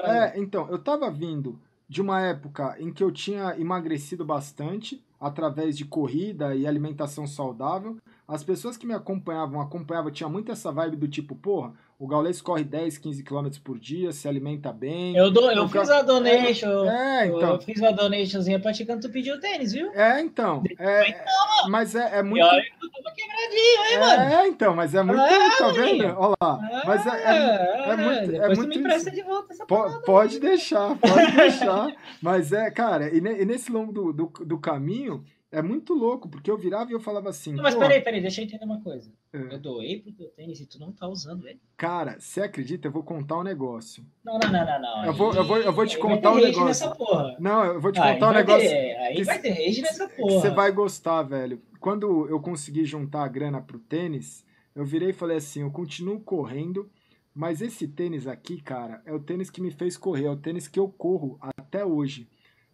É, 0.04 0.38
então, 0.38 0.70
eu 0.70 0.78
tava 0.78 1.10
vindo 1.10 1.60
de 1.88 2.02
uma 2.02 2.22
época 2.22 2.76
em 2.80 2.92
que 2.92 3.04
eu 3.04 3.12
tinha 3.12 3.56
emagrecido 3.60 4.26
bastante 4.26 5.04
através 5.20 5.78
de 5.78 5.86
corrida 5.86 6.56
e 6.56 6.66
alimentação 6.66 7.28
saudável. 7.28 7.98
As 8.28 8.44
pessoas 8.44 8.76
que 8.76 8.88
me 8.88 8.94
acompanhavam, 8.94 9.62
acompanhavam, 9.62 10.12
tinha 10.12 10.28
muito 10.28 10.52
essa 10.52 10.72
vibe 10.72 10.98
do 10.98 11.08
tipo, 11.08 11.36
porra, 11.36 11.74
o 12.02 12.08
Gaules 12.08 12.42
corre 12.42 12.64
10, 12.64 12.98
15 12.98 13.24
km 13.24 13.48
por 13.64 13.78
dia, 13.78 14.12
se 14.12 14.28
alimenta 14.28 14.74
bem. 14.74 15.16
Eu, 15.16 15.30
do, 15.30 15.52
eu 15.52 15.70
fiz 15.70 15.88
a 15.88 16.02
donation. 16.02 16.90
É, 16.90 17.28
então. 17.28 17.52
Eu 17.52 17.62
fiz 17.62 17.80
uma 17.80 17.94
donationzinha 17.94 18.60
pra 18.60 18.74
ti 18.74 18.84
quando 18.84 19.02
tu 19.02 19.10
pediu 19.12 19.40
tênis, 19.40 19.72
viu? 19.72 19.92
É, 19.94 20.20
então. 20.20 20.64
É, 20.80 21.10
então, 21.10 21.70
mas 21.70 21.94
é, 21.94 22.18
é 22.18 22.24
muito. 22.24 22.40
E 22.40 22.44
olha 22.44 22.64
eu 22.82 22.90
tava 22.90 23.16
quebradinho, 23.16 23.86
hein, 23.86 24.00
mano? 24.00 24.34
É, 24.34 24.48
então, 24.48 24.76
mas 24.76 24.96
é 24.96 25.04
muito. 25.04 25.22
É, 25.22 25.58
tá 25.60 25.72
vendo? 25.74 26.06
Olha 26.18 26.36
lá. 26.42 26.84
Mas 26.88 27.06
é, 27.06 27.24
é, 27.24 27.90
é 27.92 27.96
muito. 27.96 28.36
É 28.36 28.56
muito 28.56 28.68
me 28.70 28.78
empresta 28.78 29.12
de 29.12 29.22
volta 29.22 29.54
essa 29.54 29.66
Pode 29.68 30.40
deixar, 30.40 30.98
pode 30.98 31.32
deixar. 31.38 31.96
mas 32.20 32.52
é, 32.52 32.72
cara, 32.72 33.16
e, 33.16 33.22
ne, 33.22 33.44
e 33.44 33.46
nesse 33.46 33.72
longo 33.72 33.92
do, 33.92 34.12
do, 34.12 34.26
do 34.44 34.58
caminho. 34.58 35.24
É 35.52 35.62
muito 35.62 35.94
louco, 35.94 36.30
porque 36.30 36.50
eu 36.50 36.58
virava 36.58 36.90
e 36.90 36.94
eu 36.94 37.00
falava 37.00 37.30
assim. 37.30 37.52
Não, 37.52 37.62
mas 37.62 37.76
peraí, 37.76 38.00
peraí, 38.00 38.22
deixa 38.22 38.40
eu 38.40 38.46
entender 38.46 38.64
uma 38.64 38.82
coisa. 38.82 39.12
É. 39.34 39.38
Eu 39.38 39.60
doei 39.60 40.00
pro 40.00 40.14
teu 40.14 40.30
tênis 40.30 40.62
e 40.62 40.66
tu 40.66 40.80
não 40.80 40.94
tá 40.94 41.10
usando 41.10 41.46
ele. 41.46 41.60
Cara, 41.76 42.18
você 42.18 42.42
acredita? 42.42 42.88
Eu 42.88 42.92
vou 42.92 43.04
contar 43.04 43.38
um 43.38 43.44
negócio. 43.44 44.06
Não, 44.24 44.40
não, 44.40 44.50
não, 44.50 44.66
não, 44.66 44.82
não. 44.82 45.06
Eu 45.06 45.14
vou, 45.14 45.34
eu 45.34 45.44
vou, 45.44 45.58
eu 45.58 45.74
vou 45.74 45.86
te 45.86 45.98
aí 45.98 46.02
contar 46.02 46.32
um 46.32 46.36
negócio. 46.36 46.66
Nessa 46.66 46.96
porra. 46.96 47.36
Não, 47.38 47.66
eu 47.66 47.82
vou 47.82 47.92
te 47.92 48.00
contar 48.00 48.30
um 48.30 48.34
negócio. 48.34 48.70
Ter, 48.70 48.96
aí 48.96 49.24
vai 49.24 49.42
ter 49.42 49.50
rage 49.50 49.82
nessa 49.82 50.08
porra. 50.08 50.40
Você 50.40 50.50
vai 50.52 50.72
gostar, 50.72 51.24
velho. 51.24 51.62
Quando 51.82 52.30
eu 52.30 52.40
consegui 52.40 52.86
juntar 52.86 53.26
a 53.26 53.28
grana 53.28 53.62
pro 53.62 53.78
tênis, 53.78 54.46
eu 54.74 54.86
virei 54.86 55.10
e 55.10 55.14
falei 55.14 55.36
assim: 55.36 55.64
eu 55.64 55.72
continuo 55.72 56.22
correndo, 56.22 56.90
mas 57.34 57.62
esse 57.62 57.90
tênis 57.90 58.26
aqui, 58.26 58.62
cara, 58.62 59.02
é 59.06 59.14
o 59.14 59.20
tênis 59.20 59.50
que 59.50 59.62
me 59.62 59.72
fez 59.72 59.98
correr, 59.98 60.26
é 60.26 60.32
o 60.32 60.38
tênis 60.38 60.70
que 60.70 60.80
eu 60.80 60.88
corro 60.88 61.38
até 61.58 61.84
hoje. 61.86 62.30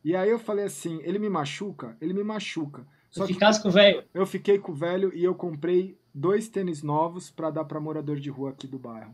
E 0.07 0.15
aí 0.15 0.29
eu 0.29 0.39
falei 0.39 0.63
assim, 0.63 1.01
ele 1.03 1.19
me 1.19 1.27
machuca? 1.27 1.97
Ele 1.99 2.13
me 2.13 2.23
machuca. 2.23 2.87
Só 3.11 3.27
que 3.27 3.33
ficasse 3.33 3.61
com 3.61 3.67
o 3.67 3.71
velho? 3.73 4.05
Eu 4.13 4.25
fiquei 4.25 4.57
com 4.57 4.71
o 4.71 4.75
velho 4.75 5.13
e 5.13 5.21
eu 5.21 5.35
comprei 5.35 5.99
dois 6.15 6.47
tênis 6.47 6.81
novos 6.81 7.29
para 7.29 7.49
dar 7.49 7.65
para 7.65 7.77
morador 7.77 8.17
de 8.17 8.29
rua 8.29 8.51
aqui 8.51 8.67
do 8.67 8.79
bairro. 8.79 9.13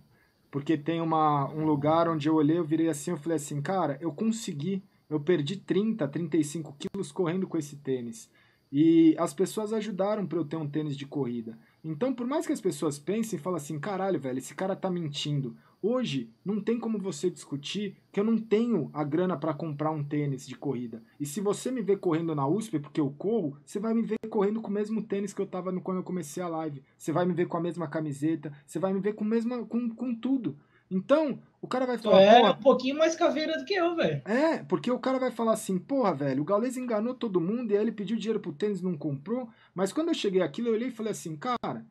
Porque 0.51 0.77
tem 0.77 1.01
uma, 1.01 1.49
um 1.49 1.65
lugar 1.65 2.07
onde 2.07 2.29
eu 2.29 2.35
olhei, 2.35 2.59
eu 2.59 2.63
virei 2.63 2.89
assim, 2.89 3.09
eu 3.09 3.17
falei 3.17 3.37
assim, 3.37 3.59
cara, 3.59 3.97
eu 3.99 4.11
consegui, 4.11 4.83
eu 5.09 5.19
perdi 5.19 5.57
30, 5.57 6.07
35 6.07 6.77
quilos 6.77 7.11
correndo 7.11 7.47
com 7.47 7.57
esse 7.57 7.77
tênis. 7.77 8.29
E 8.71 9.15
as 9.17 9.33
pessoas 9.33 9.73
ajudaram 9.73 10.27
para 10.27 10.37
eu 10.37 10.45
ter 10.45 10.57
um 10.57 10.69
tênis 10.69 10.95
de 10.95 11.07
corrida. 11.07 11.57
Então, 11.83 12.13
por 12.13 12.27
mais 12.27 12.45
que 12.45 12.53
as 12.53 12.61
pessoas 12.61 12.99
pensem 12.99 13.39
e 13.39 13.41
falem 13.41 13.57
assim, 13.57 13.79
caralho, 13.79 14.19
velho, 14.19 14.37
esse 14.37 14.53
cara 14.53 14.75
tá 14.75 14.91
mentindo. 14.91 15.57
Hoje, 15.85 16.29
não 16.45 16.61
tem 16.61 16.79
como 16.79 16.97
você 16.97 17.29
discutir 17.29 17.97
que 18.09 18.17
eu 18.17 18.23
não 18.23 18.37
tenho 18.37 18.89
a 18.93 19.03
grana 19.03 19.35
para 19.35 19.53
comprar 19.53 19.91
um 19.91 20.01
tênis 20.01 20.47
de 20.47 20.55
corrida. 20.55 21.03
E 21.19 21.25
se 21.25 21.41
você 21.41 21.69
me 21.69 21.81
ver 21.81 21.99
correndo 21.99 22.33
na 22.33 22.47
USP, 22.47 22.79
porque 22.79 23.01
eu 23.01 23.13
corro, 23.17 23.57
você 23.65 23.79
vai 23.79 23.93
me 23.93 24.01
ver 24.01 24.15
correndo 24.29 24.61
com 24.61 24.69
o 24.69 24.73
mesmo 24.73 25.01
tênis 25.01 25.33
que 25.33 25.41
eu 25.41 25.45
tava 25.45 25.73
no, 25.73 25.81
quando 25.81 25.97
eu 25.97 26.03
comecei 26.03 26.41
a 26.41 26.47
live. 26.47 26.81
Você 26.97 27.11
vai 27.11 27.25
me 27.25 27.33
ver 27.33 27.49
com 27.49 27.57
a 27.57 27.59
mesma 27.59 27.85
camiseta, 27.85 28.53
você 28.65 28.79
vai 28.79 28.93
me 28.93 29.01
ver 29.01 29.11
com, 29.11 29.25
mesma, 29.25 29.65
com, 29.65 29.89
com 29.89 30.15
tudo. 30.15 30.57
Então, 30.89 31.37
o 31.61 31.67
cara 31.67 31.85
vai 31.85 31.97
falar. 31.97 32.21
É 32.21 32.49
um 32.49 32.61
pouquinho 32.61 32.97
mais 32.97 33.13
caveira 33.13 33.57
do 33.57 33.65
que 33.65 33.73
eu, 33.73 33.93
velho. 33.93 34.21
É, 34.23 34.63
porque 34.63 34.89
o 34.89 34.99
cara 34.99 35.19
vai 35.19 35.31
falar 35.31 35.51
assim, 35.51 35.77
porra, 35.77 36.13
velho, 36.13 36.43
o 36.43 36.45
Gaules 36.45 36.77
enganou 36.77 37.13
todo 37.13 37.41
mundo 37.41 37.71
e 37.71 37.75
aí 37.75 37.83
ele 37.83 37.91
pediu 37.91 38.15
dinheiro 38.15 38.39
pro 38.39 38.53
tênis 38.53 38.79
e 38.79 38.85
não 38.85 38.95
comprou. 38.95 39.49
Mas 39.75 39.91
quando 39.91 40.07
eu 40.07 40.13
cheguei 40.13 40.41
aqui, 40.41 40.61
eu 40.61 40.71
olhei 40.71 40.87
e 40.87 40.91
falei 40.91 41.11
assim, 41.11 41.35
cara. 41.35 41.85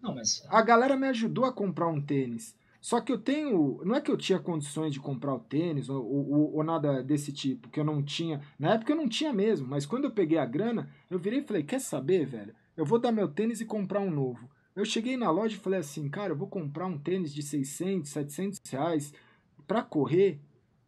Não, 0.00 0.14
mas... 0.14 0.46
A 0.48 0.62
galera 0.62 0.96
me 0.96 1.08
ajudou 1.08 1.44
a 1.44 1.52
comprar 1.52 1.88
um 1.88 2.00
tênis. 2.00 2.54
Só 2.84 3.00
que 3.00 3.10
eu 3.10 3.16
tenho. 3.16 3.80
Não 3.82 3.94
é 3.94 4.00
que 4.02 4.10
eu 4.10 4.16
tinha 4.18 4.38
condições 4.38 4.92
de 4.92 5.00
comprar 5.00 5.34
o 5.34 5.40
tênis 5.40 5.88
ou, 5.88 6.04
ou, 6.04 6.56
ou, 6.56 6.62
nada 6.62 7.02
desse 7.02 7.32
tipo, 7.32 7.70
que 7.70 7.80
eu 7.80 7.84
não 7.84 8.02
tinha. 8.02 8.42
Na 8.58 8.74
época 8.74 8.92
eu 8.92 8.96
não 8.96 9.08
tinha 9.08 9.32
mesmo, 9.32 9.66
mas 9.66 9.86
quando 9.86 10.04
eu 10.04 10.10
peguei 10.10 10.36
a 10.36 10.44
grana, 10.44 10.90
eu 11.08 11.18
virei 11.18 11.38
e 11.38 11.44
falei: 11.44 11.62
Quer 11.62 11.80
saber, 11.80 12.26
velho? 12.26 12.54
Eu 12.76 12.84
vou 12.84 12.98
dar 12.98 13.10
meu 13.10 13.26
tênis 13.26 13.62
e 13.62 13.64
comprar 13.64 14.00
um 14.00 14.10
novo. 14.10 14.50
Eu 14.76 14.84
cheguei 14.84 15.16
na 15.16 15.30
loja 15.30 15.56
e 15.56 15.58
falei 15.58 15.80
assim: 15.80 16.10
Cara, 16.10 16.34
eu 16.34 16.36
vou 16.36 16.46
comprar 16.46 16.84
um 16.84 16.98
tênis 16.98 17.32
de 17.32 17.42
600, 17.42 18.10
700 18.10 18.60
reais 18.70 19.14
pra 19.66 19.80
correr, 19.80 20.38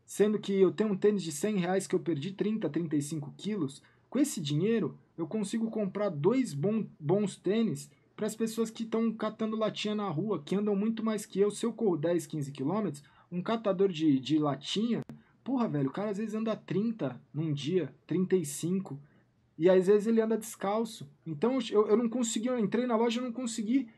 sendo 0.04 0.38
que 0.38 0.52
eu 0.52 0.72
tenho 0.72 0.92
um 0.92 0.98
tênis 0.98 1.22
de 1.22 1.32
100 1.32 1.56
reais 1.56 1.86
que 1.86 1.94
eu 1.94 2.00
perdi 2.00 2.30
30, 2.30 2.68
35 2.68 3.32
quilos. 3.38 3.82
Com 4.10 4.18
esse 4.18 4.38
dinheiro, 4.38 4.98
eu 5.16 5.26
consigo 5.26 5.70
comprar 5.70 6.10
dois 6.10 6.52
bons, 6.52 6.86
bons 7.00 7.36
tênis 7.36 7.90
para 8.16 8.26
as 8.26 8.34
pessoas 8.34 8.70
que 8.70 8.82
estão 8.82 9.12
catando 9.12 9.56
latinha 9.56 9.94
na 9.94 10.08
rua, 10.08 10.42
que 10.42 10.56
andam 10.56 10.74
muito 10.74 11.04
mais 11.04 11.26
que 11.26 11.38
eu. 11.38 11.50
Se 11.50 11.66
eu 11.66 11.72
corro 11.72 11.98
10, 11.98 12.26
15 12.26 12.50
quilômetros, 12.50 13.04
um 13.30 13.42
catador 13.42 13.88
de, 13.88 14.18
de 14.18 14.38
latinha, 14.38 15.02
porra, 15.44 15.68
velho, 15.68 15.90
o 15.90 15.92
cara 15.92 16.10
às 16.10 16.16
vezes 16.16 16.34
anda 16.34 16.56
30 16.56 17.20
num 17.32 17.52
dia, 17.52 17.94
35. 18.06 18.98
E 19.58 19.68
às 19.68 19.86
vezes 19.86 20.06
ele 20.06 20.20
anda 20.20 20.38
descalço. 20.38 21.06
Então 21.26 21.58
eu, 21.70 21.88
eu 21.88 21.96
não 21.96 22.08
consegui, 22.08 22.48
eu 22.48 22.58
entrei 22.58 22.86
na 22.86 22.96
loja 22.96 23.20
e 23.20 23.22
não 23.24 23.32
consegui 23.32 23.88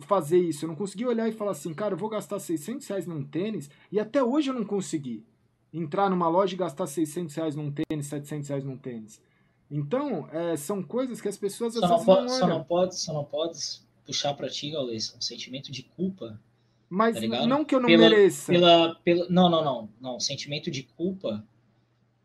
fazer 0.00 0.38
isso. 0.38 0.64
Eu 0.64 0.68
não 0.68 0.76
consegui 0.76 1.06
olhar 1.06 1.28
e 1.28 1.32
falar 1.32 1.52
assim, 1.52 1.72
cara, 1.72 1.94
eu 1.94 1.98
vou 1.98 2.08
gastar 2.08 2.40
600 2.40 2.86
reais 2.88 3.06
num 3.06 3.22
tênis. 3.24 3.70
E 3.90 4.00
até 4.00 4.22
hoje 4.22 4.50
eu 4.50 4.54
não 4.54 4.64
consegui 4.64 5.24
entrar 5.72 6.10
numa 6.10 6.28
loja 6.28 6.54
e 6.54 6.58
gastar 6.58 6.86
600 6.86 7.34
reais 7.36 7.54
num 7.54 7.70
tênis, 7.70 8.06
700 8.06 8.48
reais 8.48 8.64
num 8.64 8.76
tênis. 8.76 9.22
Então, 9.70 10.28
é, 10.32 10.56
são 10.56 10.82
coisas 10.82 11.20
que 11.20 11.28
as 11.28 11.36
pessoas 11.36 11.74
só 11.74 11.86
não, 11.86 12.04
pode, 12.04 12.22
não 12.22 12.28
só 12.28 12.46
não 12.48 12.64
pode, 12.64 12.98
só 12.98 13.12
não 13.12 13.24
pode 13.24 13.58
puxar 14.04 14.34
para 14.34 14.48
ti, 14.48 14.70
Gaules, 14.70 15.14
um 15.16 15.20
sentimento 15.20 15.70
de 15.70 15.84
culpa. 15.84 16.40
Mas 16.88 17.20
tá 17.20 17.46
não 17.46 17.64
que 17.64 17.72
eu 17.72 17.78
não 17.78 17.86
pela, 17.86 18.08
mereça. 18.08 18.52
Pela, 18.52 18.96
pela, 18.96 19.28
não, 19.30 19.48
não, 19.48 19.64
não, 19.64 19.88
não, 20.00 20.20
sentimento 20.20 20.70
de 20.70 20.82
culpa 20.82 21.44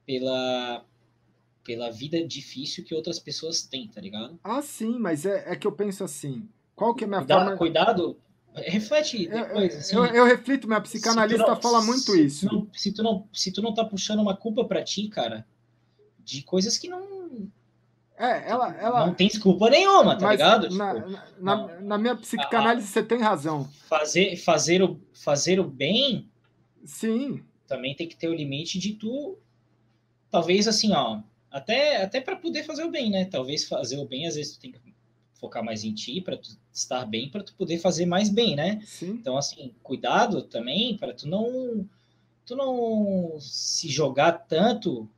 pela 0.06 0.84
pela 1.64 1.90
vida 1.92 2.24
difícil 2.26 2.84
que 2.84 2.94
outras 2.94 3.18
pessoas 3.18 3.64
têm, 3.64 3.88
tá 3.88 4.00
ligado? 4.00 4.40
Ah, 4.44 4.62
sim, 4.62 5.00
mas 5.00 5.26
é, 5.26 5.52
é 5.52 5.56
que 5.56 5.66
eu 5.66 5.72
penso 5.72 6.04
assim. 6.04 6.48
Qual 6.76 6.94
que 6.94 7.04
é 7.04 7.08
a 7.08 7.10
minha 7.10 7.58
cuidado, 7.58 8.02
forma? 8.04 8.18
Reflete 8.54 9.18
reflete 9.18 9.28
depois. 9.28 9.74
Eu, 9.74 9.80
assim, 9.80 9.96
eu, 9.96 10.06
eu, 10.06 10.26
reflito, 10.26 10.68
minha 10.68 10.80
psicanalista 10.80 11.48
não, 11.48 11.62
fala 11.62 11.82
muito 11.82 12.12
se 12.12 12.24
isso. 12.24 12.48
Tu 12.48 12.54
não, 12.54 12.68
se, 12.72 12.92
tu 12.92 13.04
não, 13.04 13.28
se 13.34 13.52
tu 13.52 13.62
não 13.64 13.74
tá 13.74 13.84
puxando 13.84 14.20
uma 14.20 14.38
culpa 14.38 14.64
para 14.64 14.84
ti, 14.84 15.08
cara, 15.08 15.46
de 16.24 16.44
coisas 16.44 16.78
que 16.78 16.88
não 16.88 17.15
é, 18.18 18.50
ela, 18.50 18.74
ela. 18.80 19.06
Não 19.08 19.14
tem 19.14 19.28
desculpa 19.28 19.70
nenhuma, 19.70 20.18
tá 20.18 20.32
ligado? 20.32 20.70
Na, 20.76 20.96
tipo, 20.96 21.10
na, 21.40 21.82
na, 21.82 21.98
minha 21.98 22.16
psicanálise, 22.16 22.88
você 22.88 23.04
tem 23.04 23.20
razão. 23.20 23.70
Fazer, 23.90 24.38
fazer, 24.38 24.82
o, 24.82 25.00
fazer 25.14 25.60
o 25.60 25.66
bem. 25.66 26.30
Sim. 26.86 27.44
Também 27.68 27.94
tem 27.94 28.08
que 28.08 28.16
ter 28.16 28.30
o 28.30 28.34
limite 28.34 28.80
de 28.80 28.94
tu. 28.94 29.38
Talvez 30.32 30.68
assim, 30.68 30.94
ó. 30.94 31.20
Até, 31.52 32.04
até 32.04 32.22
para 32.22 32.36
poder 32.36 32.64
fazer 32.64 32.84
o 32.84 32.92
bem, 32.92 33.10
né? 33.10 33.26
Talvez 33.26 33.68
fazer 33.68 33.98
o 33.98 34.06
bem, 34.06 34.28
às 34.28 34.36
vezes 34.36 34.56
tu 34.56 34.60
tem 34.62 34.72
que 34.72 34.80
focar 35.34 35.64
mais 35.64 35.84
em 35.84 35.94
ti 35.94 36.22
para 36.22 36.38
tu 36.38 36.50
estar 36.74 37.06
bem, 37.06 37.30
para 37.30 37.44
tu 37.44 37.54
poder 37.56 37.78
fazer 37.80 38.06
mais 38.06 38.30
bem, 38.30 38.56
né? 38.56 38.82
Sim. 38.86 39.12
Então, 39.12 39.38
assim, 39.38 39.74
cuidado 39.84 40.42
também 40.44 40.98
para 40.98 41.14
tu 41.14 41.28
não 41.28 41.88
tu 42.46 42.56
não 42.56 43.38
se 43.40 43.90
jogar 43.90 44.32
tanto. 44.34 45.10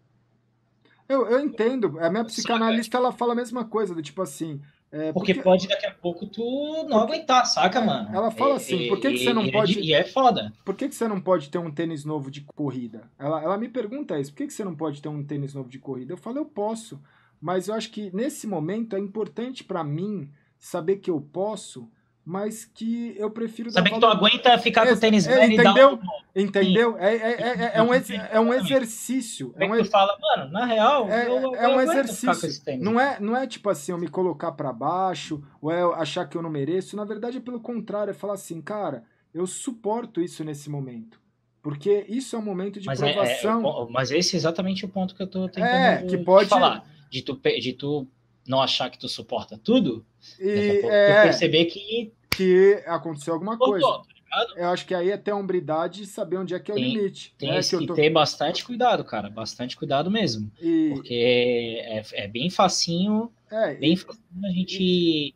Eu, 1.08 1.28
eu 1.28 1.40
entendo. 1.40 1.98
A 2.00 2.10
minha 2.10 2.26
psicanalista 2.26 2.98
ela 2.98 3.12
fala 3.12 3.34
a 3.34 3.36
mesma 3.36 3.66
coisa, 3.66 3.96
do 3.96 4.02
tipo 4.02 4.22
assim. 4.22 4.62
É, 4.90 5.12
porque, 5.12 5.34
porque, 5.34 5.44
pode 5.44 5.68
daqui 5.68 5.86
a 5.86 5.94
pouco 5.94 6.26
tu 6.26 6.86
não 6.88 7.00
aguentar, 7.00 7.46
saca, 7.46 7.82
mano? 7.82 8.10
Ela 8.16 8.32
fala 8.32 8.56
assim, 8.56 8.86
é, 8.86 8.88
por 8.88 9.00
que, 9.00 9.12
que 9.12 9.18
você 9.18 9.34
não 9.34 9.46
e, 9.46 9.52
pode. 9.52 9.80
E 9.80 9.94
é 9.94 10.06
foda. 10.06 10.54
Por 10.64 10.76
que, 10.76 10.88
que 10.88 10.96
você 10.96 11.08
não 11.08 11.20
pode 11.20 11.50
ter 11.50 11.58
um 11.58 11.70
tênis 11.70 12.06
novo 12.06 12.32
de 12.32 12.42
corrida? 12.56 13.04
Ela, 13.20 13.44
ela 13.44 13.58
me 13.58 13.68
pergunta 13.68 14.18
isso, 14.18 14.32
por 14.32 14.38
que, 14.38 14.48
que 14.48 14.54
você 14.54 14.64
não 14.64 14.76
pode 14.76 15.02
ter 15.02 15.10
um 15.10 15.24
tênis 15.24 15.54
novo 15.54 15.70
de 15.70 15.78
corrida? 15.78 16.14
Eu 16.14 16.18
falo, 16.18 16.38
eu 16.38 16.46
posso. 16.46 17.02
Mas 17.40 17.68
eu 17.68 17.76
acho 17.76 17.92
que 17.92 18.10
nesse 18.16 18.48
momento 18.48 18.96
é 18.96 19.00
importante 19.00 19.64
para 19.64 19.84
mim 19.84 20.32
saber 20.58 20.98
que 20.98 21.12
eu 21.12 21.20
posso, 21.22 21.90
mas 22.28 22.66
que 22.66 23.16
eu 23.18 23.32
prefiro 23.32 23.72
saber 23.72 23.90
que 23.90 24.02
tu 24.02 24.06
aguenta 24.06 24.58
ficar 24.58 24.86
com 24.86 24.92
o 24.92 25.00
tênis 25.00 25.26
é, 25.26 25.34
velho 25.34 25.54
entendeu? 25.54 25.94
Um... 25.94 26.42
Entendeu? 26.42 26.98
É, 26.98 27.16
é, 27.16 27.32
é, 27.32 27.72
é, 27.76 27.82
um, 27.82 27.94
é 27.94 28.40
um 28.42 28.54
exercício. 28.54 29.54
É 29.56 29.66
um 29.66 29.74
ex... 29.74 29.88
tu 29.88 29.92
fala, 29.92 30.14
mano, 30.20 30.52
na 30.52 30.66
real, 30.66 31.10
é, 31.10 31.26
eu, 31.26 31.56
é 31.56 31.70
um 31.70 31.80
exercício. 31.80 32.62
Não 32.82 33.00
é, 33.00 33.18
não 33.22 33.34
é 33.34 33.48
tipo 33.48 33.70
assim, 33.70 33.94
eu 33.94 33.98
me 33.98 34.10
colocar 34.10 34.52
para 34.52 34.74
baixo, 34.74 35.42
ou 35.62 35.72
é 35.72 35.82
achar 36.02 36.28
que 36.28 36.36
eu 36.36 36.42
não 36.42 36.50
mereço. 36.50 36.98
Na 36.98 37.06
verdade, 37.06 37.38
é 37.38 37.40
pelo 37.40 37.62
contrário, 37.62 38.12
é 38.12 38.14
falar 38.14 38.34
assim, 38.34 38.62
cara, 38.62 39.06
eu 39.34 39.48
suporto 39.48 40.20
isso 40.20 40.44
nesse 40.44 40.70
momento. 40.70 41.22
Porque 41.62 42.06
isso 42.10 42.36
é 42.36 42.40
um 42.40 42.44
momento 42.44 42.78
de 42.78 42.88
mas 42.88 43.00
provação. 43.00 43.66
É, 43.66 43.84
é, 43.84 43.88
mas 43.90 44.12
esse 44.12 44.36
é 44.36 44.38
exatamente 44.38 44.84
o 44.84 44.90
ponto 44.90 45.16
que 45.16 45.24
eu 45.24 45.28
tô 45.28 45.48
tentando 45.48 45.66
é, 45.66 46.04
que 46.04 46.18
pode... 46.18 46.50
falar. 46.50 46.84
De 47.10 47.22
tu, 47.22 47.40
de 47.62 47.72
tu 47.72 48.06
não 48.46 48.62
achar 48.62 48.90
que 48.90 49.00
tu 49.00 49.08
suporta 49.08 49.58
tudo, 49.58 50.06
e 50.38 50.82
é, 50.84 51.24
perceber 51.24 51.66
que 51.66 52.12
que 52.38 52.84
aconteceu 52.86 53.34
alguma 53.34 53.58
coisa. 53.58 53.86
Tá 53.86 54.46
eu 54.56 54.70
acho 54.70 54.86
que 54.86 54.94
aí 54.94 55.10
é 55.10 55.18
ter 55.18 55.32
a 55.32 55.36
hombridade 55.36 56.02
de 56.02 56.06
saber 56.06 56.38
onde 56.38 56.54
é 56.54 56.60
que 56.60 56.70
é 56.70 56.74
o 56.74 56.78
tem, 56.78 56.94
limite. 56.94 57.34
Tem 57.38 57.52
né? 57.52 57.62
que, 57.62 57.78
que 57.78 57.88
tô... 57.88 57.94
ter 57.96 58.10
bastante 58.10 58.64
cuidado, 58.64 59.04
cara. 59.04 59.30
Bastante 59.30 59.76
cuidado 59.76 60.12
mesmo. 60.12 60.52
E... 60.62 60.92
Porque 60.94 61.82
é, 61.84 62.04
é, 62.14 62.28
bem 62.28 62.50
facinho, 62.50 63.32
é, 63.50 63.74
bem 63.76 63.94
e... 63.94 63.98
facinho 63.98 64.24
a 64.44 64.50
gente 64.50 65.34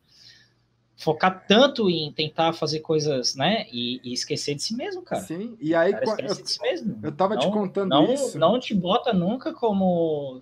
focar 0.96 1.44
tanto 1.48 1.90
em 1.90 2.12
tentar 2.12 2.52
fazer 2.52 2.78
coisas, 2.78 3.34
né? 3.34 3.66
E, 3.72 4.00
e, 4.04 4.12
esquecer 4.12 4.54
de 4.54 4.62
si 4.62 4.76
mesmo, 4.76 5.02
cara. 5.02 5.22
Sim, 5.22 5.56
e 5.60 5.74
aí 5.74 5.90
cara, 5.92 6.26
eu, 6.28 6.34
de 6.34 6.48
si 6.48 6.62
mesmo. 6.62 7.00
eu 7.02 7.10
tava 7.10 7.34
não, 7.34 7.40
te 7.40 7.50
contando 7.50 7.88
não, 7.88 8.12
isso. 8.12 8.38
Não 8.38 8.60
te 8.60 8.72
bota 8.72 9.12
nunca 9.12 9.52
como 9.52 10.38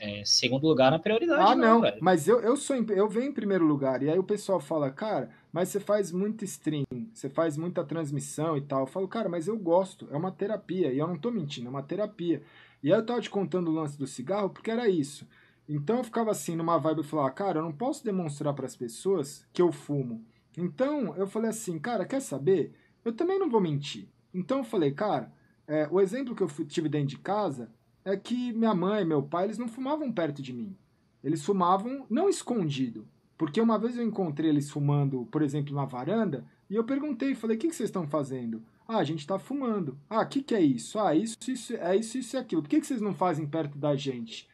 é, 0.00 0.22
segundo 0.24 0.66
lugar 0.66 0.90
na 0.90 0.98
prioridade. 0.98 1.52
Ah, 1.52 1.54
não, 1.54 1.80
não 1.80 1.92
mas 2.00 2.26
eu, 2.26 2.40
eu 2.40 2.56
sou 2.56 2.74
eu 2.74 3.08
venho 3.08 3.26
em 3.26 3.32
primeiro 3.32 3.64
lugar. 3.64 4.02
E 4.02 4.10
aí 4.10 4.18
o 4.18 4.24
pessoal 4.24 4.58
fala, 4.58 4.90
cara, 4.90 5.30
mas 5.52 5.68
você 5.68 5.78
faz 5.78 6.10
muito 6.10 6.44
stream, 6.44 6.84
você 7.12 7.28
faz 7.28 7.58
muita 7.58 7.84
transmissão 7.84 8.56
e 8.56 8.62
tal. 8.62 8.80
Eu 8.80 8.86
falo, 8.86 9.06
cara, 9.06 9.28
mas 9.28 9.46
eu 9.46 9.58
gosto, 9.58 10.08
é 10.10 10.16
uma 10.16 10.32
terapia. 10.32 10.92
E 10.92 10.98
eu 10.98 11.06
não 11.06 11.18
tô 11.18 11.30
mentindo, 11.30 11.66
é 11.66 11.70
uma 11.70 11.82
terapia. 11.82 12.42
E 12.82 12.92
aí 12.92 12.98
eu 12.98 13.04
tava 13.04 13.20
te 13.20 13.28
contando 13.28 13.68
o 13.68 13.74
lance 13.74 13.98
do 13.98 14.06
cigarro 14.06 14.48
porque 14.48 14.70
era 14.70 14.88
isso. 14.88 15.28
Então 15.68 15.98
eu 15.98 16.04
ficava 16.04 16.30
assim, 16.30 16.56
numa 16.56 16.78
vibe, 16.78 16.98
eu 16.98 17.04
falava, 17.04 17.30
cara, 17.30 17.58
eu 17.58 17.62
não 17.62 17.72
posso 17.72 18.02
demonstrar 18.02 18.54
para 18.54 18.66
as 18.66 18.74
pessoas 18.74 19.46
que 19.52 19.60
eu 19.60 19.70
fumo. 19.70 20.24
Então 20.56 21.14
eu 21.16 21.26
falei 21.26 21.50
assim, 21.50 21.78
cara, 21.78 22.06
quer 22.06 22.20
saber? 22.20 22.74
Eu 23.04 23.12
também 23.12 23.38
não 23.38 23.50
vou 23.50 23.60
mentir. 23.60 24.08
Então 24.32 24.58
eu 24.58 24.64
falei, 24.64 24.92
cara, 24.92 25.32
é, 25.66 25.86
o 25.90 26.00
exemplo 26.00 26.34
que 26.34 26.42
eu 26.42 26.48
tive 26.66 26.88
dentro 26.88 27.08
de 27.08 27.18
casa 27.18 27.70
é 28.04 28.16
que 28.16 28.52
minha 28.52 28.74
mãe 28.74 29.02
e 29.02 29.06
meu 29.06 29.22
pai, 29.22 29.44
eles 29.44 29.58
não 29.58 29.68
fumavam 29.68 30.10
perto 30.10 30.42
de 30.42 30.52
mim. 30.52 30.76
Eles 31.22 31.44
fumavam 31.44 32.06
não 32.10 32.28
escondido. 32.28 33.06
Porque 33.36 33.60
uma 33.60 33.78
vez 33.78 33.96
eu 33.96 34.04
encontrei 34.04 34.50
eles 34.50 34.70
fumando, 34.70 35.26
por 35.30 35.42
exemplo, 35.42 35.74
na 35.74 35.84
varanda, 35.84 36.44
e 36.70 36.76
eu 36.76 36.84
perguntei, 36.84 37.34
falei, 37.34 37.56
o 37.56 37.60
que, 37.60 37.68
que 37.68 37.74
vocês 37.74 37.88
estão 37.88 38.06
fazendo? 38.06 38.62
Ah, 38.86 38.98
a 38.98 39.04
gente 39.04 39.20
está 39.20 39.38
fumando. 39.38 39.98
Ah, 40.08 40.22
o 40.22 40.28
que, 40.28 40.42
que 40.42 40.54
é 40.54 40.60
isso? 40.60 40.98
Ah, 40.98 41.14
isso, 41.14 41.36
isso, 41.48 41.74
é 41.74 41.96
isso, 41.96 42.18
isso 42.18 42.36
e 42.36 42.38
aquilo. 42.38 42.62
Por 42.62 42.68
que, 42.68 42.80
que 42.80 42.86
vocês 42.86 43.00
não 43.00 43.14
fazem 43.14 43.46
perto 43.46 43.78
da 43.78 43.96
gente? 43.96 44.48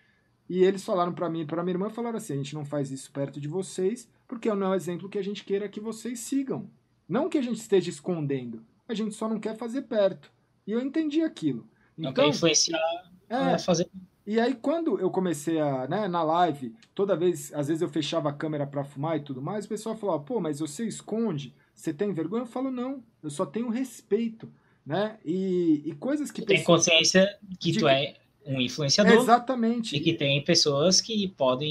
E 0.49 0.63
eles 0.63 0.85
falaram 0.85 1.13
para 1.13 1.29
mim 1.29 1.41
e 1.41 1.45
para 1.45 1.63
minha 1.63 1.75
irmã, 1.75 1.91
falaram 1.91 2.17
assim, 2.17 2.33
a 2.33 2.37
gente 2.37 2.55
não 2.55 2.65
faz 2.65 2.91
isso 2.91 3.11
perto 3.13 3.41
de 3.41 3.49
vocês, 3.49 4.09
porque 4.27 4.53
não 4.55 4.69
é 4.69 4.71
o 4.71 4.75
exemplo 4.75 5.09
que 5.09 5.19
a 5.19 5.23
gente 5.23 5.45
queira 5.45 5.69
que 5.69 5.81
vocês 5.81 6.21
sigam. 6.21 6.71
Não 7.09 7.29
que 7.29 7.39
a 7.39 7.43
gente 7.43 7.61
esteja 7.61 7.91
escondendo, 7.91 8.65
a 8.89 8.95
gente 8.95 9.15
só 9.15 9.29
não 9.29 9.39
quer 9.39 9.57
fazer 9.57 9.83
perto. 9.83 10.31
E 10.67 10.73
eu 10.73 10.81
entendi 10.81 11.23
aquilo. 11.23 11.67
Então, 11.97 12.11
não 12.11 12.15
quer 12.15 12.29
influenciar 12.29 12.81
é, 13.29 13.59
fazer. 13.59 13.89
E 14.29 14.39
aí, 14.39 14.53
quando 14.53 15.01
eu 15.01 15.11
comecei 15.11 15.59
a, 15.59 15.89
né, 15.89 16.07
na 16.07 16.23
live, 16.23 16.75
toda 16.95 17.17
vez, 17.17 17.51
às 17.55 17.69
vezes 17.69 17.81
eu 17.81 17.89
fechava 17.89 18.29
a 18.29 18.33
câmera 18.33 18.67
para 18.67 18.85
fumar 18.85 19.17
e 19.17 19.21
tudo 19.21 19.41
mais, 19.41 19.65
o 19.65 19.69
pessoal 19.71 19.97
falava, 19.97 20.21
pô, 20.21 20.39
mas 20.39 20.61
você 20.61 20.85
esconde, 20.85 21.55
você 21.75 21.95
tem 21.95 22.13
vergonha? 22.13 22.43
Eu 22.43 22.47
falo, 22.47 22.71
não, 22.71 23.03
eu 23.23 23.31
só 23.31 23.47
tenho 23.47 23.71
respeito, 23.71 24.47
né? 24.85 25.17
E, 25.25 25.81
e 25.83 25.95
coisas 25.95 26.31
que... 26.31 26.43
Tu 26.43 26.49
pessoas... 26.49 26.59
tem 26.59 26.67
consciência 26.67 27.39
que 27.59 27.73
de... 27.73 27.79
tu 27.79 27.89
é 27.89 28.17
um 28.45 28.61
influenciador. 28.61 29.15
Exatamente. 29.15 29.97
E 29.97 30.01
que 30.01 30.13
tem 30.13 30.45
pessoas 30.45 31.01
que 31.01 31.29
podem 31.29 31.71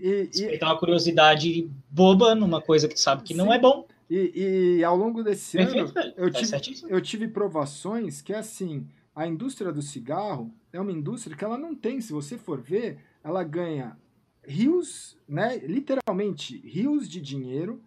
e, 0.00 0.28
despertar 0.32 0.68
e... 0.68 0.72
uma 0.72 0.78
curiosidade 0.78 1.70
boba 1.90 2.34
numa 2.34 2.62
coisa 2.62 2.88
que 2.88 2.94
tu 2.94 3.00
sabe 3.00 3.24
que 3.24 3.34
Sim. 3.34 3.38
não 3.38 3.52
é 3.52 3.58
bom. 3.58 3.86
E, 4.08 4.78
e 4.78 4.84
ao 4.84 4.96
longo 4.96 5.22
desse 5.22 5.58
Perfeito, 5.58 5.98
ano, 5.98 6.14
eu, 6.16 6.32
tá 6.32 6.58
tive, 6.58 6.80
eu 6.88 7.00
tive 7.02 7.28
provações 7.28 8.22
que, 8.22 8.32
assim, 8.32 8.86
a 9.14 9.26
indústria 9.26 9.70
do 9.70 9.82
cigarro 9.82 10.50
é 10.72 10.80
uma 10.80 10.92
indústria 10.92 11.36
que 11.36 11.44
ela 11.44 11.58
não 11.58 11.74
tem, 11.74 12.00
se 12.00 12.12
você 12.12 12.38
for 12.38 12.60
ver, 12.60 12.98
ela 13.22 13.44
ganha 13.44 13.96
rios, 14.44 15.16
né, 15.28 15.58
literalmente 15.58 16.58
rios 16.66 17.08
de 17.08 17.20
dinheiro, 17.20 17.80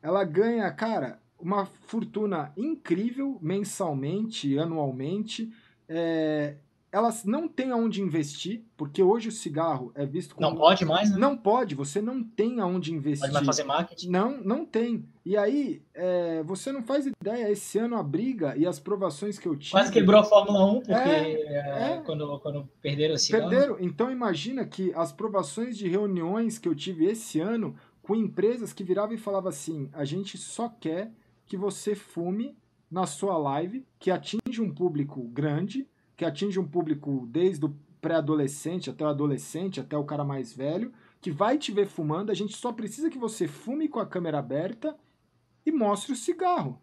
ela 0.00 0.24
ganha, 0.24 0.70
cara, 0.72 1.20
uma 1.38 1.66
fortuna 1.66 2.52
incrível 2.56 3.38
mensalmente, 3.40 4.58
anualmente, 4.58 5.52
é, 5.88 6.56
elas 6.90 7.24
não 7.24 7.46
têm 7.46 7.70
aonde 7.70 8.00
investir, 8.00 8.62
porque 8.76 9.02
hoje 9.02 9.28
o 9.28 9.32
cigarro 9.32 9.92
é 9.94 10.06
visto 10.06 10.34
como... 10.34 10.48
Não 10.48 10.56
pode 10.56 10.84
mais, 10.84 11.10
né? 11.10 11.18
Não 11.18 11.36
pode, 11.36 11.74
você 11.74 12.00
não 12.00 12.22
tem 12.22 12.60
aonde 12.60 12.94
investir. 12.94 13.20
Pode 13.20 13.34
mais 13.34 13.46
fazer 13.46 13.64
marketing? 13.64 14.08
Não, 14.08 14.40
não 14.42 14.64
tem. 14.64 15.04
E 15.24 15.36
aí, 15.36 15.82
é, 15.92 16.42
você 16.44 16.72
não 16.72 16.82
faz 16.82 17.06
ideia, 17.06 17.50
esse 17.50 17.78
ano 17.78 17.96
a 17.96 18.02
briga 18.02 18.56
e 18.56 18.66
as 18.66 18.80
provações 18.80 19.38
que 19.38 19.46
eu 19.46 19.54
tive... 19.54 19.72
Quase 19.72 19.92
quebrou 19.92 20.20
a 20.20 20.24
Fórmula 20.24 20.64
1, 20.64 20.80
porque 20.80 20.92
é, 20.92 21.94
é, 21.94 22.02
quando, 22.06 22.38
quando 22.40 22.68
perderam 22.80 23.14
o 23.14 23.18
cigarro... 23.18 23.50
Perderam, 23.50 23.76
então 23.80 24.10
imagina 24.10 24.64
que 24.64 24.92
as 24.94 25.12
provações 25.12 25.76
de 25.76 25.86
reuniões 25.88 26.58
que 26.58 26.68
eu 26.68 26.74
tive 26.74 27.04
esse 27.04 27.38
ano 27.38 27.76
com 28.00 28.16
empresas 28.16 28.72
que 28.72 28.82
viravam 28.82 29.14
e 29.14 29.18
falavam 29.18 29.50
assim, 29.50 29.90
a 29.92 30.06
gente 30.06 30.38
só 30.38 30.70
quer 30.70 31.12
que 31.44 31.58
você 31.58 31.94
fume 31.94 32.56
na 32.90 33.06
sua 33.06 33.36
live, 33.36 33.86
que 33.98 34.10
atinge 34.10 34.62
um 34.62 34.72
público 34.72 35.22
grande 35.24 35.86
que 36.18 36.24
atinge 36.24 36.58
um 36.58 36.66
público 36.66 37.28
desde 37.30 37.64
o 37.64 37.74
pré-adolescente 38.00 38.90
até 38.90 39.04
o 39.04 39.08
adolescente, 39.08 39.78
até 39.78 39.96
o 39.96 40.02
cara 40.02 40.24
mais 40.24 40.52
velho, 40.52 40.92
que 41.20 41.30
vai 41.30 41.56
te 41.56 41.70
ver 41.70 41.86
fumando. 41.86 42.32
A 42.32 42.34
gente 42.34 42.56
só 42.56 42.72
precisa 42.72 43.08
que 43.08 43.16
você 43.16 43.46
fume 43.46 43.88
com 43.88 44.00
a 44.00 44.06
câmera 44.06 44.40
aberta 44.40 44.96
e 45.64 45.70
mostre 45.70 46.12
o 46.12 46.16
cigarro. 46.16 46.82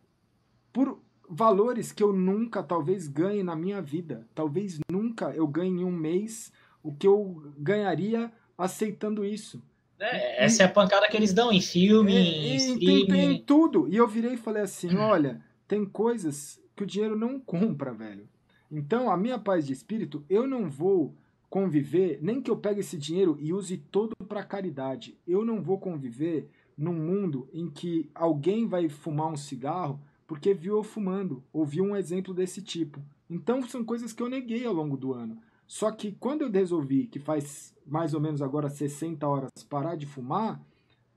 Por 0.71 1.01
valores 1.29 1.91
que 1.91 2.01
eu 2.01 2.13
nunca, 2.13 2.63
talvez, 2.63 3.09
ganhe 3.09 3.43
na 3.43 3.57
minha 3.57 3.81
vida. 3.81 4.25
Talvez 4.33 4.79
nunca 4.89 5.31
eu 5.31 5.45
ganhe 5.45 5.81
em 5.81 5.83
um 5.83 5.91
mês 5.91 6.49
o 6.81 6.93
que 6.93 7.05
eu 7.05 7.51
ganharia 7.57 8.31
aceitando 8.57 9.25
isso. 9.25 9.61
É, 9.99 10.45
essa 10.45 10.61
e, 10.61 10.65
é 10.65 10.65
a 10.65 10.71
pancada 10.71 11.09
que 11.09 11.17
eles 11.17 11.33
dão 11.33 11.51
em 11.51 11.61
filme, 11.61 12.13
em, 12.13 12.55
em, 12.55 13.11
em, 13.11 13.33
em 13.33 13.41
tudo. 13.41 13.89
E 13.89 13.97
eu 13.97 14.07
virei 14.07 14.35
e 14.35 14.37
falei 14.37 14.63
assim: 14.63 14.95
olha, 14.97 15.43
tem 15.67 15.83
coisas 15.83 16.61
que 16.73 16.83
o 16.83 16.87
dinheiro 16.87 17.17
não 17.17 17.37
compra, 17.37 17.93
velho. 17.93 18.29
Então, 18.77 19.09
a 19.09 19.15
minha 19.15 19.39
paz 19.39 19.65
de 19.65 19.71
espírito, 19.71 20.25
eu 20.29 20.45
não 20.45 20.69
vou 20.69 21.15
conviver, 21.49 22.19
nem 22.21 22.41
que 22.41 22.51
eu 22.51 22.57
pegue 22.57 22.81
esse 22.81 22.97
dinheiro 22.97 23.37
e 23.39 23.53
use 23.53 23.77
todo 23.77 24.13
para 24.27 24.43
caridade. 24.43 25.17
Eu 25.25 25.45
não 25.45 25.61
vou 25.61 25.79
conviver 25.79 26.49
num 26.77 26.91
mundo 26.91 27.47
em 27.53 27.69
que 27.69 28.09
alguém 28.13 28.67
vai 28.67 28.89
fumar 28.89 29.31
um 29.31 29.37
cigarro 29.37 29.97
porque 30.27 30.53
viu 30.53 30.75
eu 30.75 30.83
fumando, 30.83 31.41
ou 31.53 31.65
viu 31.65 31.85
um 31.85 31.95
exemplo 31.95 32.33
desse 32.33 32.61
tipo. 32.61 32.99
Então, 33.29 33.65
são 33.65 33.81
coisas 33.81 34.11
que 34.11 34.21
eu 34.21 34.27
neguei 34.27 34.65
ao 34.65 34.73
longo 34.73 34.97
do 34.97 35.13
ano. 35.13 35.37
Só 35.65 35.89
que 35.89 36.11
quando 36.11 36.41
eu 36.41 36.51
resolvi, 36.51 37.07
que 37.07 37.17
faz 37.17 37.73
mais 37.85 38.13
ou 38.13 38.19
menos 38.19 38.41
agora 38.41 38.67
60 38.67 39.25
horas, 39.25 39.51
parar 39.69 39.95
de 39.95 40.05
fumar, 40.05 40.61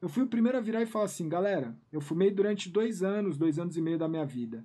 eu 0.00 0.08
fui 0.08 0.22
o 0.22 0.28
primeiro 0.28 0.58
a 0.58 0.60
virar 0.60 0.82
e 0.82 0.86
falar 0.86 1.06
assim, 1.06 1.28
galera, 1.28 1.76
eu 1.90 2.00
fumei 2.00 2.30
durante 2.30 2.70
dois 2.70 3.02
anos, 3.02 3.36
dois 3.36 3.58
anos 3.58 3.76
e 3.76 3.82
meio 3.82 3.98
da 3.98 4.06
minha 4.06 4.24
vida 4.24 4.64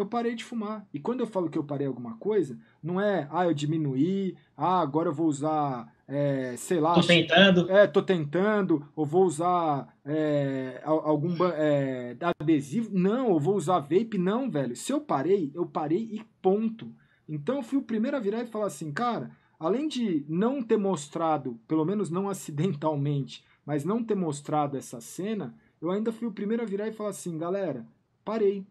eu 0.00 0.06
parei 0.06 0.34
de 0.34 0.44
fumar. 0.44 0.86
E 0.92 0.98
quando 1.00 1.20
eu 1.20 1.26
falo 1.26 1.48
que 1.48 1.58
eu 1.58 1.64
parei 1.64 1.86
alguma 1.86 2.16
coisa, 2.18 2.58
não 2.82 3.00
é, 3.00 3.28
ah, 3.30 3.46
eu 3.46 3.54
diminuí, 3.54 4.36
ah, 4.56 4.80
agora 4.80 5.08
eu 5.08 5.14
vou 5.14 5.26
usar, 5.26 5.92
é, 6.06 6.54
sei 6.56 6.80
lá. 6.80 6.94
Tô 6.94 7.02
tentando. 7.02 7.70
É, 7.70 7.86
tô 7.86 8.02
tentando, 8.02 8.86
ou 8.94 9.04
vou 9.04 9.24
usar 9.24 9.94
é, 10.04 10.80
algum 10.84 11.34
é, 11.54 12.16
adesivo. 12.40 12.90
Não, 12.92 13.28
eu 13.28 13.38
vou 13.38 13.56
usar 13.56 13.80
vape. 13.80 14.18
Não, 14.18 14.50
velho. 14.50 14.76
Se 14.76 14.92
eu 14.92 15.00
parei, 15.00 15.50
eu 15.54 15.66
parei 15.66 16.08
e 16.12 16.24
ponto. 16.40 16.92
Então 17.28 17.56
eu 17.56 17.62
fui 17.62 17.78
o 17.78 17.82
primeiro 17.82 18.16
a 18.16 18.20
virar 18.20 18.42
e 18.42 18.46
falar 18.46 18.66
assim, 18.66 18.90
cara, 18.90 19.30
além 19.60 19.86
de 19.86 20.24
não 20.28 20.62
ter 20.62 20.78
mostrado, 20.78 21.60
pelo 21.68 21.84
menos 21.84 22.08
não 22.08 22.28
acidentalmente, 22.28 23.44
mas 23.66 23.84
não 23.84 24.02
ter 24.02 24.14
mostrado 24.14 24.76
essa 24.76 25.00
cena, 25.00 25.54
eu 25.80 25.90
ainda 25.90 26.10
fui 26.10 26.26
o 26.26 26.32
primeiro 26.32 26.62
a 26.62 26.66
virar 26.66 26.88
e 26.88 26.92
falar 26.92 27.10
assim, 27.10 27.36
galera, 27.36 27.86
parei. 28.24 28.66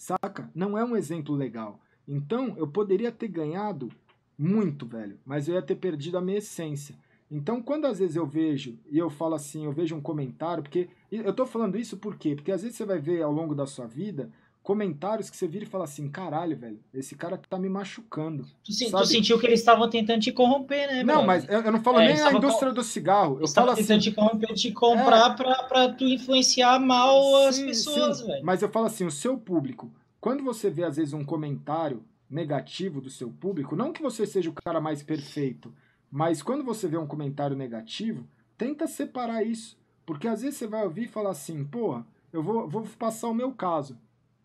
Saca? 0.00 0.50
Não 0.54 0.78
é 0.78 0.82
um 0.82 0.96
exemplo 0.96 1.34
legal. 1.34 1.78
Então, 2.08 2.54
eu 2.56 2.66
poderia 2.66 3.12
ter 3.12 3.28
ganhado 3.28 3.90
muito, 4.36 4.86
velho, 4.86 5.20
mas 5.26 5.46
eu 5.46 5.54
ia 5.54 5.60
ter 5.60 5.74
perdido 5.74 6.16
a 6.16 6.22
minha 6.22 6.38
essência. 6.38 6.94
Então, 7.30 7.62
quando 7.62 7.84
às 7.84 7.98
vezes 7.98 8.16
eu 8.16 8.24
vejo 8.24 8.78
e 8.90 8.96
eu 8.96 9.10
falo 9.10 9.34
assim, 9.34 9.66
eu 9.66 9.72
vejo 9.72 9.94
um 9.94 10.00
comentário, 10.00 10.62
porque 10.62 10.88
eu 11.12 11.34
tô 11.34 11.44
falando 11.44 11.76
isso 11.76 11.98
por 11.98 12.16
quê? 12.16 12.34
Porque 12.34 12.50
às 12.50 12.62
vezes 12.62 12.78
você 12.78 12.86
vai 12.86 12.98
ver 12.98 13.20
ao 13.20 13.30
longo 13.30 13.54
da 13.54 13.66
sua 13.66 13.86
vida 13.86 14.32
comentários 14.70 15.28
que 15.28 15.36
você 15.36 15.48
vira 15.48 15.64
e 15.64 15.66
fala 15.66 15.82
assim, 15.82 16.08
caralho, 16.08 16.56
velho, 16.56 16.78
esse 16.94 17.16
cara 17.16 17.36
tá 17.36 17.58
me 17.58 17.68
machucando. 17.68 18.46
Tu, 18.62 18.88
tu 18.88 19.04
sentiu 19.04 19.36
que 19.36 19.44
eles 19.44 19.58
estavam 19.58 19.90
tentando 19.90 20.20
te 20.20 20.30
corromper, 20.30 20.86
né? 20.86 21.02
Não, 21.02 21.26
mas 21.26 21.44
eu, 21.48 21.60
eu, 21.60 21.72
não 21.72 21.82
falo 21.82 21.98
é, 21.98 22.12
nem 22.12 22.22
a 22.22 22.32
indústria 22.32 22.72
do 22.72 22.84
cigarro. 22.84 23.40
Eu 23.40 23.48
falo 23.48 23.72
assim, 23.72 23.82
tentando 23.82 24.02
te 24.02 24.12
corromper, 24.12 24.54
te 24.54 24.70
comprar 24.70 25.32
é, 25.32 25.34
pra, 25.34 25.62
pra 25.64 25.92
tu 25.92 26.04
influenciar 26.04 26.78
mal 26.78 27.20
sim, 27.20 27.48
as 27.48 27.58
pessoas, 27.58 28.20
velho. 28.20 28.44
Mas 28.44 28.62
eu 28.62 28.68
falo 28.68 28.86
assim, 28.86 29.04
o 29.04 29.10
seu 29.10 29.36
público, 29.36 29.90
quando 30.20 30.44
você 30.44 30.70
vê 30.70 30.84
às 30.84 30.98
vezes 30.98 31.14
um 31.14 31.24
comentário 31.24 32.04
negativo 32.30 33.00
do 33.00 33.10
seu 33.10 33.28
público, 33.28 33.74
não 33.74 33.92
que 33.92 34.00
você 34.00 34.24
seja 34.24 34.50
o 34.50 34.54
cara 34.54 34.80
mais 34.80 35.02
perfeito, 35.02 35.74
mas 36.08 36.44
quando 36.44 36.62
você 36.62 36.86
vê 36.86 36.96
um 36.96 37.08
comentário 37.08 37.56
negativo, 37.56 38.24
tenta 38.56 38.86
separar 38.86 39.42
isso. 39.42 39.76
Porque 40.06 40.28
às 40.28 40.42
vezes 40.42 40.60
você 40.60 40.68
vai 40.68 40.84
ouvir 40.84 41.06
e 41.06 41.08
falar 41.08 41.30
assim, 41.30 41.64
porra, 41.64 42.06
eu 42.32 42.40
vou, 42.40 42.68
vou 42.68 42.84
passar 42.96 43.26
o 43.26 43.34
meu 43.34 43.50
caso. 43.50 43.98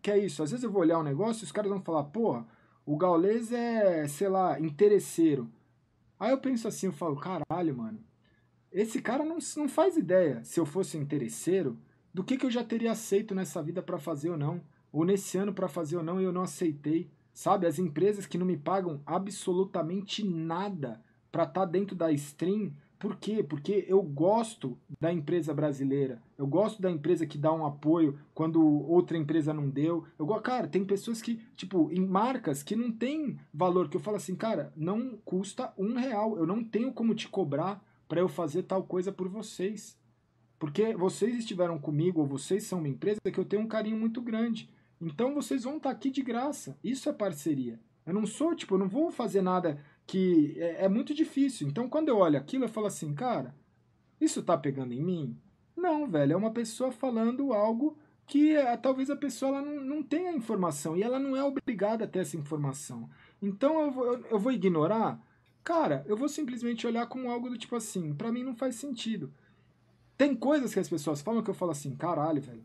Que 0.06 0.12
é 0.12 0.18
isso, 0.18 0.40
às 0.40 0.52
vezes 0.52 0.62
eu 0.62 0.70
vou 0.70 0.82
olhar 0.82 1.00
um 1.00 1.02
negócio 1.02 1.42
e 1.42 1.46
os 1.46 1.50
caras 1.50 1.68
vão 1.68 1.82
falar, 1.82 2.04
porra, 2.04 2.46
o 2.84 2.96
Gaules 2.96 3.50
é, 3.50 4.06
sei 4.06 4.28
lá, 4.28 4.56
interesseiro. 4.60 5.50
Aí 6.16 6.30
eu 6.30 6.38
penso 6.38 6.68
assim, 6.68 6.86
eu 6.86 6.92
falo, 6.92 7.16
caralho, 7.16 7.76
mano, 7.76 7.98
esse 8.70 9.02
cara 9.02 9.24
não, 9.24 9.38
não 9.56 9.68
faz 9.68 9.96
ideia, 9.96 10.44
se 10.44 10.60
eu 10.60 10.64
fosse 10.64 10.96
interesseiro, 10.96 11.76
do 12.14 12.22
que, 12.22 12.36
que 12.36 12.46
eu 12.46 12.50
já 12.52 12.62
teria 12.62 12.92
aceito 12.92 13.34
nessa 13.34 13.60
vida 13.60 13.82
para 13.82 13.98
fazer 13.98 14.30
ou 14.30 14.36
não. 14.36 14.62
Ou 14.92 15.04
nesse 15.04 15.38
ano 15.38 15.52
para 15.52 15.66
fazer 15.66 15.96
ou 15.96 16.04
não 16.04 16.20
e 16.20 16.24
eu 16.24 16.32
não 16.32 16.42
aceitei. 16.42 17.10
Sabe, 17.34 17.66
as 17.66 17.80
empresas 17.80 18.26
que 18.26 18.38
não 18.38 18.46
me 18.46 18.56
pagam 18.56 19.02
absolutamente 19.04 20.24
nada 20.24 21.02
para 21.32 21.42
estar 21.42 21.62
tá 21.62 21.66
dentro 21.66 21.96
da 21.96 22.12
stream. 22.12 22.72
Por 22.98 23.16
quê? 23.16 23.42
Porque 23.42 23.84
eu 23.88 24.02
gosto 24.02 24.78
da 24.98 25.12
empresa 25.12 25.52
brasileira. 25.52 26.22
Eu 26.38 26.46
gosto 26.46 26.80
da 26.80 26.90
empresa 26.90 27.26
que 27.26 27.36
dá 27.36 27.52
um 27.52 27.66
apoio 27.66 28.18
quando 28.34 28.64
outra 28.88 29.18
empresa 29.18 29.52
não 29.52 29.68
deu. 29.68 30.04
Eu 30.18 30.24
gosto, 30.24 30.42
cara, 30.42 30.66
tem 30.66 30.84
pessoas 30.84 31.20
que, 31.20 31.40
tipo, 31.54 31.90
em 31.92 32.00
marcas 32.00 32.62
que 32.62 32.74
não 32.74 32.90
tem 32.90 33.38
valor, 33.52 33.88
que 33.88 33.96
eu 33.96 34.00
falo 34.00 34.16
assim, 34.16 34.34
cara, 34.34 34.72
não 34.74 35.18
custa 35.24 35.72
um 35.76 35.94
real. 35.94 36.38
Eu 36.38 36.46
não 36.46 36.64
tenho 36.64 36.90
como 36.92 37.14
te 37.14 37.28
cobrar 37.28 37.84
para 38.08 38.20
eu 38.20 38.28
fazer 38.28 38.62
tal 38.62 38.82
coisa 38.82 39.12
por 39.12 39.28
vocês. 39.28 39.98
Porque 40.58 40.94
vocês 40.94 41.36
estiveram 41.36 41.78
comigo, 41.78 42.20
ou 42.20 42.26
vocês 42.26 42.64
são 42.64 42.78
uma 42.78 42.88
empresa 42.88 43.20
que 43.30 43.38
eu 43.38 43.44
tenho 43.44 43.62
um 43.62 43.68
carinho 43.68 43.98
muito 43.98 44.22
grande. 44.22 44.70
Então 44.98 45.34
vocês 45.34 45.64
vão 45.64 45.76
estar 45.76 45.90
tá 45.90 45.94
aqui 45.94 46.10
de 46.10 46.22
graça. 46.22 46.78
Isso 46.82 47.10
é 47.10 47.12
parceria. 47.12 47.78
Eu 48.06 48.14
não 48.14 48.24
sou, 48.24 48.54
tipo, 48.54 48.74
eu 48.74 48.78
não 48.78 48.88
vou 48.88 49.10
fazer 49.10 49.42
nada 49.42 49.78
que 50.06 50.54
é, 50.58 50.84
é, 50.84 50.88
muito 50.88 51.12
difícil. 51.12 51.66
Então, 51.66 51.88
quando 51.88 52.08
eu 52.08 52.18
olho 52.18 52.38
aquilo, 52.38 52.64
eu 52.64 52.68
falo 52.68 52.86
assim, 52.86 53.12
cara, 53.14 53.54
isso 54.20 54.42
tá 54.42 54.56
pegando 54.56 54.92
em 54.92 55.02
mim? 55.02 55.36
Não, 55.76 56.06
velho, 56.06 56.32
é 56.32 56.36
uma 56.36 56.52
pessoa 56.52 56.92
falando 56.92 57.52
algo 57.52 57.98
que 58.26 58.54
é, 58.56 58.76
talvez 58.76 59.10
a 59.10 59.16
pessoa 59.16 59.58
ela 59.58 59.62
não, 59.62 59.84
não 59.84 60.02
tenha 60.02 60.32
informação 60.32 60.96
e 60.96 61.02
ela 61.02 61.18
não 61.18 61.36
é 61.36 61.42
obrigada 61.42 62.04
a 62.04 62.08
ter 62.08 62.20
essa 62.20 62.36
informação. 62.36 63.10
Então, 63.42 63.80
eu 63.82 63.90
vou, 63.90 64.18
eu, 64.30 64.38
vou 64.38 64.52
ignorar? 64.52 65.20
Cara, 65.62 66.04
eu 66.06 66.16
vou 66.16 66.28
simplesmente 66.28 66.86
olhar 66.86 67.06
como 67.06 67.30
algo 67.30 67.50
do 67.50 67.58
tipo 67.58 67.74
assim, 67.74 68.14
para 68.14 68.30
mim 68.30 68.44
não 68.44 68.54
faz 68.54 68.76
sentido. 68.76 69.32
Tem 70.16 70.34
coisas 70.34 70.72
que 70.72 70.80
as 70.80 70.88
pessoas 70.88 71.20
falam 71.20 71.42
que 71.42 71.50
eu 71.50 71.54
falo 71.54 71.72
assim, 71.72 71.94
caralho, 71.94 72.40
velho. 72.40 72.64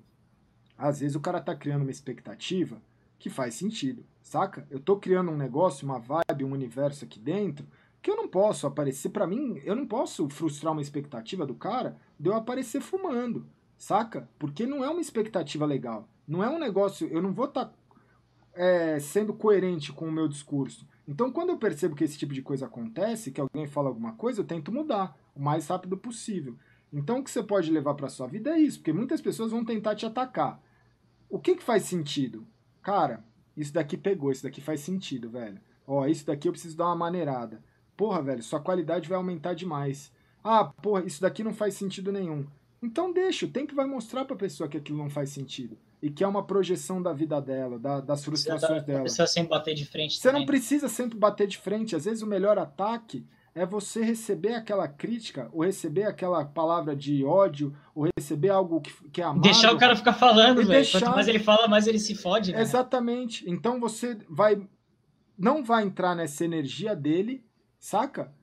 Às 0.77 0.99
vezes 0.99 1.15
o 1.15 1.19
cara 1.19 1.41
tá 1.41 1.55
criando 1.55 1.81
uma 1.81 1.91
expectativa 1.91 2.81
que 3.19 3.29
faz 3.29 3.55
sentido, 3.55 4.05
saca? 4.21 4.67
Eu 4.69 4.79
tô 4.79 4.97
criando 4.97 5.31
um 5.31 5.37
negócio, 5.37 5.85
uma 5.85 5.99
vibe, 5.99 6.45
um 6.45 6.51
universo 6.51 7.05
aqui 7.05 7.19
dentro 7.19 7.65
que 8.01 8.09
eu 8.09 8.15
não 8.15 8.27
posso 8.27 8.65
aparecer. 8.65 9.09
para 9.09 9.27
mim, 9.27 9.61
eu 9.63 9.75
não 9.75 9.85
posso 9.85 10.27
frustrar 10.29 10.73
uma 10.73 10.81
expectativa 10.81 11.45
do 11.45 11.53
cara 11.53 11.97
de 12.19 12.29
eu 12.29 12.35
aparecer 12.35 12.81
fumando, 12.81 13.45
saca? 13.77 14.27
Porque 14.39 14.65
não 14.65 14.83
é 14.83 14.89
uma 14.89 15.01
expectativa 15.01 15.65
legal. 15.65 16.07
Não 16.27 16.43
é 16.43 16.49
um 16.49 16.57
negócio. 16.57 17.07
Eu 17.07 17.21
não 17.21 17.33
vou 17.33 17.45
estar 17.45 17.65
tá, 17.65 17.73
é, 18.53 18.99
sendo 18.99 19.33
coerente 19.33 19.93
com 19.93 20.07
o 20.07 20.11
meu 20.11 20.27
discurso. 20.27 20.87
Então, 21.07 21.31
quando 21.31 21.49
eu 21.49 21.57
percebo 21.57 21.95
que 21.95 22.03
esse 22.03 22.17
tipo 22.17 22.33
de 22.33 22.41
coisa 22.41 22.65
acontece, 22.65 23.31
que 23.31 23.41
alguém 23.41 23.67
fala 23.67 23.89
alguma 23.89 24.13
coisa, 24.13 24.41
eu 24.41 24.45
tento 24.45 24.71
mudar 24.71 25.15
o 25.35 25.41
mais 25.41 25.67
rápido 25.67 25.97
possível. 25.97 26.55
Então, 26.91 27.19
o 27.19 27.23
que 27.23 27.31
você 27.31 27.43
pode 27.43 27.71
levar 27.71 27.93
para 27.95 28.09
sua 28.09 28.27
vida 28.27 28.51
é 28.51 28.59
isso, 28.59 28.79
porque 28.79 28.93
muitas 28.93 29.21
pessoas 29.21 29.51
vão 29.51 29.63
tentar 29.63 29.95
te 29.95 30.05
atacar. 30.05 30.61
O 31.29 31.39
que, 31.39 31.55
que 31.55 31.63
faz 31.63 31.83
sentido? 31.83 32.45
Cara, 32.81 33.23
isso 33.61 33.73
daqui 33.73 33.97
pegou, 33.97 34.31
isso 34.31 34.43
daqui 34.43 34.61
faz 34.61 34.81
sentido, 34.81 35.29
velho. 35.29 35.59
Ó, 35.87 36.05
isso 36.05 36.25
daqui 36.25 36.47
eu 36.47 36.51
preciso 36.51 36.77
dar 36.77 36.87
uma 36.87 36.95
maneirada. 36.95 37.63
Porra, 37.95 38.21
velho, 38.21 38.41
sua 38.41 38.59
qualidade 38.59 39.07
vai 39.07 39.17
aumentar 39.17 39.53
demais. 39.53 40.11
Ah, 40.43 40.65
porra, 40.65 41.03
isso 41.05 41.21
daqui 41.21 41.43
não 41.43 41.53
faz 41.53 41.75
sentido 41.75 42.11
nenhum. 42.11 42.45
Então 42.81 43.13
deixa, 43.13 43.45
o 43.45 43.49
tempo 43.49 43.75
vai 43.75 43.85
mostrar 43.85 44.25
pra 44.25 44.35
pessoa 44.35 44.67
que 44.67 44.77
aquilo 44.77 44.97
não 44.97 45.09
faz 45.09 45.29
sentido. 45.29 45.77
E 46.01 46.09
que 46.09 46.23
é 46.23 46.27
uma 46.27 46.43
projeção 46.43 46.99
da 46.99 47.13
vida 47.13 47.39
dela, 47.39 47.77
da, 47.77 48.01
das 48.01 48.25
frustrações 48.25 48.83
dela. 48.83 48.99
Não 48.99 49.03
precisa 49.03 49.27
sempre 49.27 49.49
bater 49.51 49.75
de 49.75 49.85
frente. 49.85 50.15
Você 50.17 50.23
também. 50.23 50.41
não 50.41 50.45
precisa 50.47 50.89
sempre 50.89 51.17
bater 51.17 51.45
de 51.45 51.59
frente. 51.59 51.95
Às 51.95 52.05
vezes 52.05 52.23
o 52.23 52.27
melhor 52.27 52.57
ataque 52.57 53.23
é 53.53 53.65
você 53.65 54.01
receber 54.01 54.53
aquela 54.53 54.87
crítica, 54.87 55.49
ou 55.51 55.63
receber 55.63 56.03
aquela 56.03 56.45
palavra 56.45 56.95
de 56.95 57.23
ódio, 57.25 57.75
ou 57.93 58.07
receber 58.17 58.49
algo 58.49 58.79
que, 58.79 58.91
que 59.09 59.21
é 59.21 59.25
amado. 59.25 59.41
Deixar 59.41 59.73
o 59.73 59.77
cara 59.77 59.95
ficar 59.95 60.13
falando, 60.13 60.57
velho. 60.57 60.69
Deixar... 60.69 60.99
Quanto 60.99 61.15
mais 61.15 61.27
ele 61.27 61.39
fala, 61.39 61.67
mais 61.67 61.87
ele 61.87 61.99
se 61.99 62.15
fode. 62.15 62.53
Né? 62.53 62.61
Exatamente. 62.61 63.49
Então 63.49 63.79
você 63.79 64.17
vai. 64.29 64.61
Não 65.37 65.63
vai 65.63 65.83
entrar 65.83 66.15
nessa 66.15 66.45
energia 66.45 66.95
dele, 66.95 67.43
saca? 67.79 68.33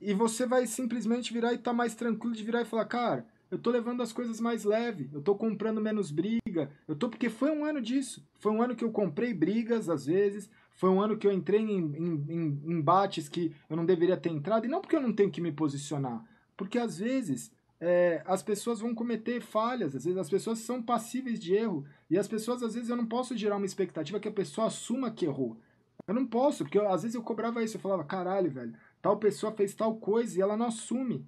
E 0.00 0.14
você 0.14 0.46
vai 0.46 0.66
simplesmente 0.66 1.32
virar 1.32 1.52
e 1.52 1.58
tá 1.58 1.72
mais 1.72 1.94
tranquilo 1.94 2.34
de 2.34 2.44
virar 2.44 2.62
e 2.62 2.66
falar, 2.66 2.84
cara, 2.84 3.26
eu 3.50 3.58
tô 3.58 3.70
levando 3.70 4.02
as 4.02 4.12
coisas 4.12 4.40
mais 4.40 4.64
leve, 4.64 5.08
eu 5.12 5.22
tô 5.22 5.34
comprando 5.34 5.80
menos 5.80 6.10
briga, 6.10 6.70
eu 6.86 6.94
tô 6.94 7.08
porque 7.08 7.28
foi 7.28 7.50
um 7.50 7.64
ano 7.64 7.80
disso. 7.80 8.26
Foi 8.38 8.52
um 8.52 8.62
ano 8.62 8.74
que 8.76 8.84
eu 8.84 8.90
comprei 8.90 9.32
brigas 9.32 9.88
às 9.88 10.06
vezes, 10.06 10.50
foi 10.74 10.90
um 10.90 11.00
ano 11.00 11.16
que 11.16 11.26
eu 11.26 11.32
entrei 11.32 11.60
em, 11.60 11.78
em, 11.78 12.24
em 12.28 12.72
embates 12.72 13.28
que 13.28 13.54
eu 13.68 13.76
não 13.76 13.86
deveria 13.86 14.16
ter 14.16 14.30
entrado, 14.30 14.66
e 14.66 14.68
não 14.68 14.80
porque 14.80 14.96
eu 14.96 15.00
não 15.00 15.12
tenho 15.12 15.30
que 15.30 15.40
me 15.40 15.52
posicionar, 15.52 16.24
porque 16.56 16.78
às 16.78 16.98
vezes 16.98 17.52
é, 17.80 18.22
as 18.26 18.42
pessoas 18.42 18.80
vão 18.80 18.94
cometer 18.94 19.40
falhas, 19.40 19.94
às 19.94 20.04
vezes 20.04 20.18
as 20.18 20.30
pessoas 20.30 20.58
são 20.60 20.82
passíveis 20.82 21.38
de 21.38 21.54
erro, 21.54 21.84
e 22.08 22.18
as 22.18 22.26
pessoas, 22.26 22.62
às 22.62 22.74
vezes, 22.74 22.88
eu 22.88 22.96
não 22.96 23.06
posso 23.06 23.36
gerar 23.36 23.56
uma 23.56 23.66
expectativa 23.66 24.20
que 24.20 24.28
a 24.28 24.32
pessoa 24.32 24.68
assuma 24.68 25.10
que 25.10 25.26
errou. 25.26 25.58
Eu 26.06 26.14
não 26.14 26.26
posso, 26.26 26.64
porque 26.64 26.78
eu, 26.78 26.88
às 26.88 27.02
vezes 27.02 27.14
eu 27.14 27.22
cobrava 27.22 27.62
isso, 27.62 27.76
eu 27.76 27.80
falava, 27.80 28.04
caralho, 28.04 28.50
velho, 28.50 28.74
tal 29.00 29.18
pessoa 29.18 29.52
fez 29.52 29.74
tal 29.74 29.96
coisa 29.96 30.38
e 30.38 30.42
ela 30.42 30.56
não 30.56 30.66
assume. 30.66 31.26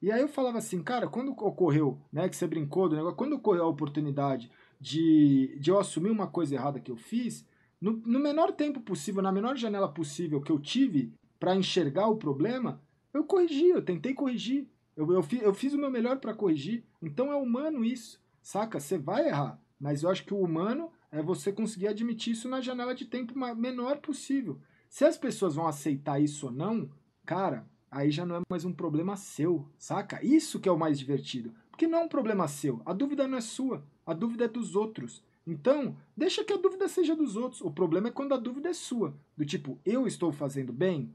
E 0.00 0.10
aí 0.10 0.20
eu 0.20 0.28
falava 0.28 0.58
assim, 0.58 0.82
cara, 0.82 1.08
quando 1.08 1.32
ocorreu, 1.32 1.98
né, 2.12 2.28
que 2.28 2.36
você 2.36 2.46
brincou 2.46 2.88
do 2.88 2.96
negócio, 2.96 3.16
quando 3.16 3.34
ocorreu 3.34 3.64
a 3.64 3.68
oportunidade 3.68 4.50
de, 4.80 5.56
de 5.58 5.70
eu 5.70 5.78
assumir 5.78 6.10
uma 6.10 6.26
coisa 6.26 6.54
errada 6.54 6.78
que 6.78 6.90
eu 6.90 6.96
fiz, 6.96 7.46
no, 7.80 7.92
no 7.92 8.18
menor 8.18 8.52
tempo 8.52 8.80
possível, 8.80 9.22
na 9.22 9.32
menor 9.32 9.56
janela 9.56 9.88
possível 9.88 10.40
que 10.40 10.50
eu 10.50 10.58
tive 10.58 11.12
para 11.38 11.54
enxergar 11.54 12.08
o 12.08 12.16
problema, 12.16 12.80
eu 13.12 13.24
corrigi, 13.24 13.68
eu 13.68 13.82
tentei 13.82 14.14
corrigir. 14.14 14.66
Eu, 14.96 15.10
eu, 15.12 15.22
fi, 15.22 15.40
eu 15.42 15.52
fiz 15.52 15.74
o 15.74 15.78
meu 15.78 15.90
melhor 15.90 16.18
para 16.18 16.34
corrigir. 16.34 16.84
Então 17.02 17.30
é 17.30 17.36
humano 17.36 17.84
isso, 17.84 18.20
saca? 18.42 18.80
Você 18.80 18.96
vai 18.96 19.28
errar, 19.28 19.60
mas 19.78 20.02
eu 20.02 20.10
acho 20.10 20.24
que 20.24 20.32
o 20.32 20.40
humano 20.40 20.90
é 21.10 21.22
você 21.22 21.52
conseguir 21.52 21.88
admitir 21.88 22.32
isso 22.32 22.48
na 22.48 22.60
janela 22.60 22.94
de 22.94 23.04
tempo 23.04 23.38
menor 23.54 23.98
possível. 23.98 24.58
Se 24.88 25.04
as 25.04 25.18
pessoas 25.18 25.54
vão 25.54 25.66
aceitar 25.66 26.20
isso 26.20 26.46
ou 26.46 26.52
não, 26.52 26.90
cara, 27.24 27.66
aí 27.90 28.10
já 28.10 28.24
não 28.24 28.36
é 28.36 28.40
mais 28.48 28.64
um 28.64 28.72
problema 28.72 29.16
seu, 29.16 29.68
saca? 29.78 30.24
Isso 30.24 30.58
que 30.60 30.68
é 30.68 30.72
o 30.72 30.78
mais 30.78 30.98
divertido. 30.98 31.54
Porque 31.70 31.86
não 31.86 31.98
é 31.98 32.04
um 32.04 32.08
problema 32.08 32.48
seu. 32.48 32.80
A 32.86 32.94
dúvida 32.94 33.28
não 33.28 33.36
é 33.36 33.42
sua, 33.42 33.84
a 34.06 34.14
dúvida 34.14 34.46
é 34.46 34.48
dos 34.48 34.74
outros. 34.74 35.22
Então, 35.46 35.96
deixa 36.16 36.42
que 36.42 36.52
a 36.52 36.56
dúvida 36.56 36.88
seja 36.88 37.14
dos 37.14 37.36
outros. 37.36 37.60
O 37.60 37.70
problema 37.70 38.08
é 38.08 38.10
quando 38.10 38.34
a 38.34 38.38
dúvida 38.38 38.68
é 38.68 38.72
sua. 38.72 39.14
Do 39.36 39.44
tipo, 39.44 39.78
eu 39.84 40.06
estou 40.06 40.32
fazendo 40.32 40.72
bem? 40.72 41.14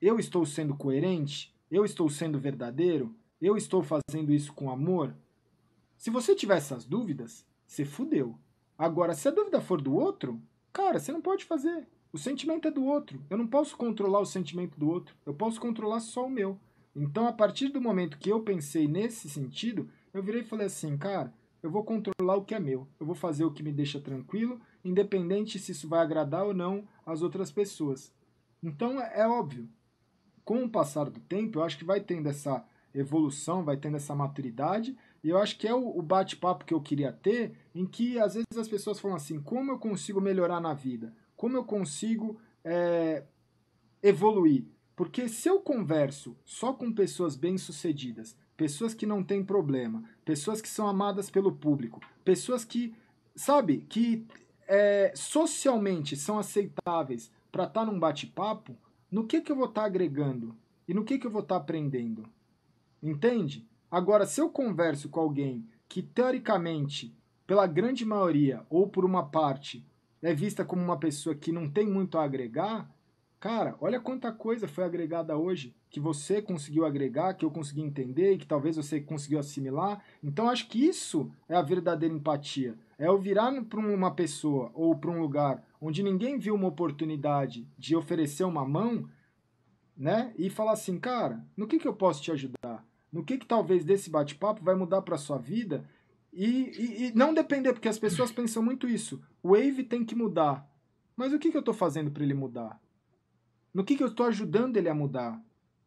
Eu 0.00 0.18
estou 0.18 0.46
sendo 0.46 0.74
coerente? 0.74 1.54
Eu 1.70 1.84
estou 1.84 2.08
sendo 2.08 2.38
verdadeiro? 2.38 3.14
Eu 3.40 3.56
estou 3.56 3.82
fazendo 3.82 4.32
isso 4.32 4.52
com 4.54 4.70
amor? 4.70 5.14
Se 5.98 6.10
você 6.10 6.34
tiver 6.34 6.56
essas 6.56 6.86
dúvidas, 6.86 7.44
você 7.66 7.84
fudeu. 7.84 8.38
Agora, 8.78 9.14
se 9.14 9.28
a 9.28 9.30
dúvida 9.30 9.60
for 9.60 9.80
do 9.80 9.94
outro, 9.94 10.40
cara, 10.72 10.98
você 10.98 11.12
não 11.12 11.20
pode 11.20 11.44
fazer. 11.44 11.86
O 12.12 12.18
sentimento 12.18 12.68
é 12.68 12.70
do 12.70 12.84
outro. 12.84 13.22
Eu 13.28 13.36
não 13.36 13.46
posso 13.46 13.76
controlar 13.76 14.20
o 14.20 14.26
sentimento 14.26 14.78
do 14.78 14.88
outro. 14.88 15.14
Eu 15.26 15.34
posso 15.34 15.60
controlar 15.60 16.00
só 16.00 16.24
o 16.26 16.30
meu. 16.30 16.58
Então, 16.94 17.26
a 17.26 17.32
partir 17.32 17.68
do 17.68 17.80
momento 17.80 18.18
que 18.18 18.30
eu 18.30 18.40
pensei 18.40 18.88
nesse 18.88 19.28
sentido, 19.28 19.90
eu 20.14 20.22
virei 20.22 20.40
e 20.40 20.46
falei 20.46 20.66
assim, 20.66 20.96
cara, 20.96 21.32
eu 21.66 21.70
vou 21.70 21.82
controlar 21.82 22.36
o 22.36 22.44
que 22.44 22.54
é 22.54 22.60
meu. 22.60 22.86
Eu 22.98 23.04
vou 23.04 23.14
fazer 23.14 23.44
o 23.44 23.50
que 23.50 23.62
me 23.62 23.72
deixa 23.72 24.00
tranquilo, 24.00 24.60
independente 24.84 25.58
se 25.58 25.72
isso 25.72 25.88
vai 25.88 26.00
agradar 26.00 26.46
ou 26.46 26.54
não 26.54 26.86
as 27.04 27.22
outras 27.22 27.50
pessoas. 27.50 28.14
Então 28.62 29.00
é 29.00 29.26
óbvio. 29.28 29.68
com 30.44 30.62
o 30.62 30.70
passar 30.70 31.10
do 31.10 31.18
tempo, 31.18 31.58
eu 31.58 31.64
acho 31.64 31.76
que 31.76 31.84
vai 31.84 32.00
tendo 32.00 32.28
essa 32.28 32.64
evolução, 32.94 33.64
vai 33.64 33.76
tendo 33.76 33.96
essa 33.96 34.14
maturidade, 34.14 34.96
e 35.22 35.28
eu 35.28 35.38
acho 35.38 35.58
que 35.58 35.66
é 35.66 35.74
o, 35.74 35.98
o 35.98 36.00
bate-papo 36.00 36.64
que 36.64 36.72
eu 36.72 36.80
queria 36.80 37.12
ter, 37.12 37.56
em 37.74 37.84
que 37.84 38.16
às 38.16 38.34
vezes 38.34 38.56
as 38.56 38.68
pessoas 38.68 39.00
falam 39.00 39.16
assim, 39.16 39.40
como 39.40 39.72
eu 39.72 39.78
consigo 39.78 40.20
melhorar 40.20 40.60
na 40.60 40.72
vida? 40.72 41.12
Como 41.36 41.56
eu 41.56 41.64
consigo 41.64 42.40
é, 42.64 43.24
evoluir? 44.00 44.66
Porque 44.94 45.28
se 45.28 45.48
eu 45.48 45.60
converso 45.60 46.36
só 46.44 46.72
com 46.72 46.92
pessoas 46.92 47.34
bem-sucedidas, 47.34 48.36
pessoas 48.56 48.94
que 48.94 49.04
não 49.04 49.22
têm 49.22 49.44
problema, 49.44 50.04
pessoas 50.26 50.60
que 50.60 50.68
são 50.68 50.88
amadas 50.88 51.30
pelo 51.30 51.52
público, 51.52 52.00
pessoas 52.24 52.64
que, 52.64 52.92
sabe, 53.36 53.86
que 53.88 54.26
é, 54.66 55.12
socialmente 55.14 56.16
são 56.16 56.36
aceitáveis 56.36 57.30
para 57.52 57.62
estar 57.62 57.80
tá 57.80 57.86
num 57.86 57.98
bate-papo, 57.98 58.76
no 59.08 59.24
que, 59.24 59.40
que 59.40 59.52
eu 59.52 59.56
vou 59.56 59.66
estar 59.66 59.82
tá 59.82 59.86
agregando? 59.86 60.54
E 60.88 60.92
no 60.92 61.04
que, 61.04 61.16
que 61.16 61.28
eu 61.28 61.30
vou 61.30 61.42
estar 61.42 61.54
tá 61.54 61.60
aprendendo? 61.60 62.28
Entende? 63.00 63.64
Agora, 63.88 64.26
se 64.26 64.40
eu 64.40 64.50
converso 64.50 65.08
com 65.08 65.20
alguém 65.20 65.64
que, 65.88 66.02
teoricamente, 66.02 67.16
pela 67.46 67.66
grande 67.68 68.04
maioria 68.04 68.66
ou 68.68 68.88
por 68.88 69.04
uma 69.04 69.24
parte, 69.24 69.86
é 70.20 70.34
vista 70.34 70.64
como 70.64 70.82
uma 70.82 70.98
pessoa 70.98 71.36
que 71.36 71.52
não 71.52 71.70
tem 71.70 71.86
muito 71.86 72.18
a 72.18 72.24
agregar, 72.24 72.90
cara, 73.40 73.76
olha 73.80 74.00
quanta 74.00 74.32
coisa 74.32 74.66
foi 74.66 74.84
agregada 74.84 75.36
hoje, 75.36 75.74
que 75.90 76.00
você 76.00 76.42
conseguiu 76.42 76.84
agregar, 76.84 77.34
que 77.34 77.44
eu 77.44 77.50
consegui 77.50 77.82
entender 77.82 78.32
e 78.32 78.38
que 78.38 78.46
talvez 78.46 78.76
você 78.76 79.00
conseguiu 79.00 79.38
assimilar. 79.38 80.02
Então, 80.22 80.48
acho 80.48 80.68
que 80.68 80.84
isso 80.84 81.30
é 81.48 81.54
a 81.54 81.62
verdadeira 81.62 82.14
empatia. 82.14 82.76
É 82.98 83.06
eu 83.06 83.18
virar 83.18 83.52
para 83.64 83.80
uma 83.80 84.10
pessoa 84.10 84.70
ou 84.74 84.96
para 84.96 85.10
um 85.10 85.20
lugar 85.20 85.62
onde 85.80 86.02
ninguém 86.02 86.38
viu 86.38 86.54
uma 86.54 86.68
oportunidade 86.68 87.66
de 87.78 87.94
oferecer 87.94 88.44
uma 88.44 88.66
mão, 88.66 89.08
né? 89.96 90.32
E 90.36 90.50
falar 90.50 90.72
assim, 90.72 90.98
cara, 90.98 91.44
no 91.56 91.66
que, 91.66 91.78
que 91.78 91.88
eu 91.88 91.94
posso 91.94 92.22
te 92.22 92.32
ajudar? 92.32 92.84
No 93.12 93.24
que, 93.24 93.38
que 93.38 93.46
talvez 93.46 93.84
desse 93.84 94.10
bate-papo 94.10 94.62
vai 94.62 94.74
mudar 94.74 95.02
para 95.02 95.16
sua 95.16 95.38
vida? 95.38 95.88
E, 96.32 96.44
e, 96.44 97.06
e, 97.06 97.12
não 97.14 97.32
depender, 97.32 97.72
porque 97.72 97.88
as 97.88 97.98
pessoas 97.98 98.30
pensam 98.30 98.62
muito 98.62 98.86
isso. 98.86 99.22
O 99.42 99.50
Wave 99.50 99.84
tem 99.84 100.04
que 100.04 100.14
mudar. 100.14 100.70
Mas 101.16 101.32
o 101.32 101.38
que, 101.38 101.50
que 101.50 101.56
eu 101.56 101.60
estou 101.60 101.72
fazendo 101.72 102.10
para 102.10 102.22
ele 102.22 102.34
mudar? 102.34 102.78
No 103.76 103.84
que, 103.84 103.94
que 103.94 104.02
eu 104.02 104.06
estou 104.06 104.24
ajudando 104.24 104.78
ele 104.78 104.88
a 104.88 104.94
mudar? 104.94 105.38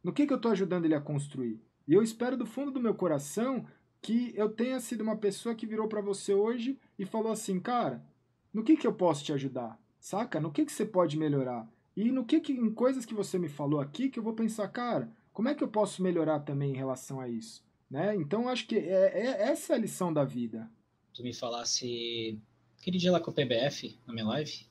No 0.03 0.13
que, 0.13 0.27
que 0.27 0.31
eu 0.31 0.37
estou 0.37 0.51
ajudando 0.51 0.85
ele 0.85 0.93
a 0.93 1.01
construir? 1.01 1.59
E 1.87 1.93
eu 1.95 2.03
espero 2.03 2.37
do 2.37 2.45
fundo 2.45 2.69
do 2.69 2.79
meu 2.79 2.93
coração 2.93 3.65
que 3.99 4.31
eu 4.35 4.47
tenha 4.47 4.79
sido 4.79 5.01
uma 5.01 5.17
pessoa 5.17 5.55
que 5.55 5.65
virou 5.65 5.87
para 5.87 5.99
você 5.99 6.31
hoje 6.31 6.77
e 6.99 7.03
falou 7.03 7.31
assim, 7.31 7.59
cara, 7.59 8.05
no 8.53 8.63
que, 8.63 8.77
que 8.77 8.85
eu 8.85 8.93
posso 8.93 9.23
te 9.23 9.33
ajudar? 9.33 9.75
Saca? 9.99 10.39
No 10.39 10.51
que, 10.51 10.65
que 10.65 10.71
você 10.71 10.85
pode 10.85 11.17
melhorar? 11.17 11.67
E 11.97 12.11
no 12.11 12.23
que, 12.23 12.39
que 12.39 12.53
em 12.53 12.71
coisas 12.71 13.07
que 13.07 13.13
você 13.15 13.39
me 13.39 13.49
falou 13.49 13.79
aqui 13.79 14.07
que 14.07 14.19
eu 14.19 14.23
vou 14.23 14.33
pensar, 14.33 14.67
cara, 14.67 15.11
como 15.33 15.49
é 15.49 15.55
que 15.55 15.63
eu 15.63 15.67
posso 15.67 16.03
melhorar 16.03 16.41
também 16.41 16.69
em 16.69 16.77
relação 16.77 17.19
a 17.19 17.27
isso? 17.27 17.65
Né? 17.89 18.15
Então 18.17 18.47
acho 18.47 18.67
que 18.67 18.75
é, 18.75 19.19
é 19.19 19.49
essa 19.49 19.73
é 19.73 19.77
a 19.77 19.79
lição 19.79 20.13
da 20.13 20.23
vida. 20.23 20.69
Tu 21.11 21.23
me 21.23 21.33
falasse 21.33 22.39
aquele 22.79 22.99
dia 22.99 23.11
lá 23.11 23.19
com 23.19 23.31
o 23.31 23.33
PBF 23.33 23.97
na 24.05 24.13
minha 24.13 24.27
live, 24.27 24.63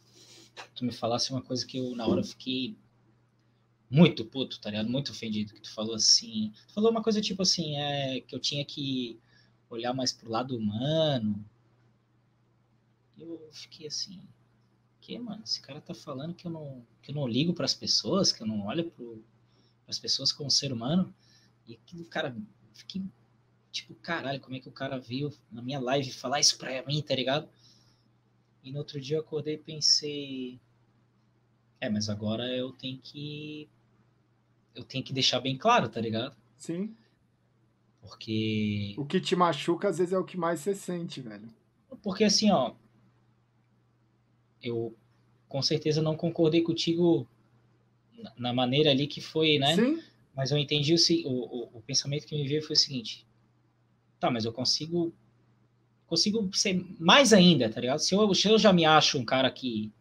tu 0.76 0.84
me 0.84 0.92
falasse 0.92 1.32
uma 1.32 1.42
coisa 1.42 1.66
que 1.66 1.78
eu 1.78 1.96
na 1.96 2.06
hora 2.06 2.22
fiquei 2.22 2.76
muito 3.90 4.24
puto, 4.24 4.60
tá 4.60 4.70
ligado? 4.70 4.88
Muito 4.88 5.12
ofendido 5.12 5.54
que 5.54 5.60
tu 5.60 5.72
falou 5.72 5.94
assim. 5.94 6.52
Tu 6.68 6.74
falou 6.74 6.90
uma 6.90 7.02
coisa 7.02 7.20
tipo 7.20 7.42
assim, 7.42 7.76
é 7.76 8.20
que 8.20 8.34
eu 8.34 8.40
tinha 8.40 8.64
que 8.64 9.18
olhar 9.70 9.92
mais 9.94 10.12
pro 10.12 10.30
lado 10.30 10.56
humano. 10.56 11.44
Eu 13.18 13.48
fiquei 13.52 13.86
assim, 13.86 14.20
que, 15.00 15.18
mano? 15.18 15.42
Esse 15.42 15.60
cara 15.60 15.80
tá 15.80 15.94
falando 15.94 16.34
que 16.34 16.46
eu 16.46 16.50
não, 16.50 16.86
que 17.02 17.10
eu 17.10 17.14
não 17.14 17.26
ligo 17.26 17.54
para 17.54 17.64
as 17.64 17.74
pessoas, 17.74 18.30
que 18.30 18.42
eu 18.42 18.46
não 18.46 18.66
olho 18.66 18.90
para 18.90 19.06
as 19.88 19.98
pessoas 19.98 20.30
como 20.30 20.50
ser 20.50 20.70
humano. 20.70 21.14
E 21.66 21.74
aquilo, 21.74 22.04
cara, 22.04 22.36
fiquei 22.74 23.02
tipo, 23.72 23.94
caralho, 23.94 24.40
como 24.40 24.56
é 24.56 24.60
que 24.60 24.68
o 24.68 24.72
cara 24.72 24.98
veio 24.98 25.32
na 25.50 25.62
minha 25.62 25.80
live 25.80 26.12
falar 26.12 26.40
isso 26.40 26.58
pra 26.58 26.84
mim, 26.84 27.00
tá 27.00 27.14
ligado? 27.14 27.48
E 28.62 28.70
no 28.70 28.78
outro 28.78 29.00
dia 29.00 29.16
eu 29.16 29.20
acordei 29.20 29.54
e 29.54 29.58
pensei, 29.58 30.60
é, 31.80 31.88
mas 31.88 32.10
agora 32.10 32.46
eu 32.54 32.72
tenho 32.72 32.98
que 32.98 33.68
eu 34.74 34.84
tenho 34.84 35.04
que 35.04 35.12
deixar 35.12 35.40
bem 35.40 35.56
claro, 35.56 35.88
tá 35.88 36.00
ligado? 36.00 36.36
Sim. 36.56 36.94
Porque. 38.00 38.94
O 38.96 39.04
que 39.04 39.20
te 39.20 39.36
machuca, 39.36 39.88
às 39.88 39.98
vezes, 39.98 40.12
é 40.12 40.18
o 40.18 40.24
que 40.24 40.36
mais 40.36 40.60
você 40.60 40.74
sente, 40.74 41.20
velho. 41.20 41.48
Porque 42.02 42.24
assim, 42.24 42.50
ó. 42.50 42.72
Eu 44.62 44.94
com 45.48 45.62
certeza 45.62 46.02
não 46.02 46.16
concordei 46.16 46.62
contigo 46.62 47.26
na 48.36 48.52
maneira 48.52 48.90
ali 48.90 49.06
que 49.06 49.20
foi, 49.20 49.58
né? 49.58 49.74
Sim. 49.74 50.02
Mas 50.34 50.50
eu 50.50 50.58
entendi 50.58 50.94
o, 50.94 51.28
o, 51.28 51.78
o 51.78 51.82
pensamento 51.82 52.26
que 52.26 52.36
me 52.36 52.46
veio 52.46 52.62
foi 52.62 52.74
o 52.74 52.78
seguinte. 52.78 53.26
Tá, 54.20 54.30
mas 54.30 54.44
eu 54.44 54.52
consigo. 54.52 55.12
Consigo 56.06 56.48
ser 56.56 56.86
mais 56.98 57.32
ainda, 57.32 57.68
tá 57.68 57.80
ligado? 57.80 57.98
Se 57.98 58.14
eu, 58.14 58.34
se 58.34 58.48
eu 58.48 58.58
já 58.58 58.72
me 58.72 58.84
acho 58.84 59.18
um 59.18 59.24
cara 59.24 59.50
que 59.50 59.92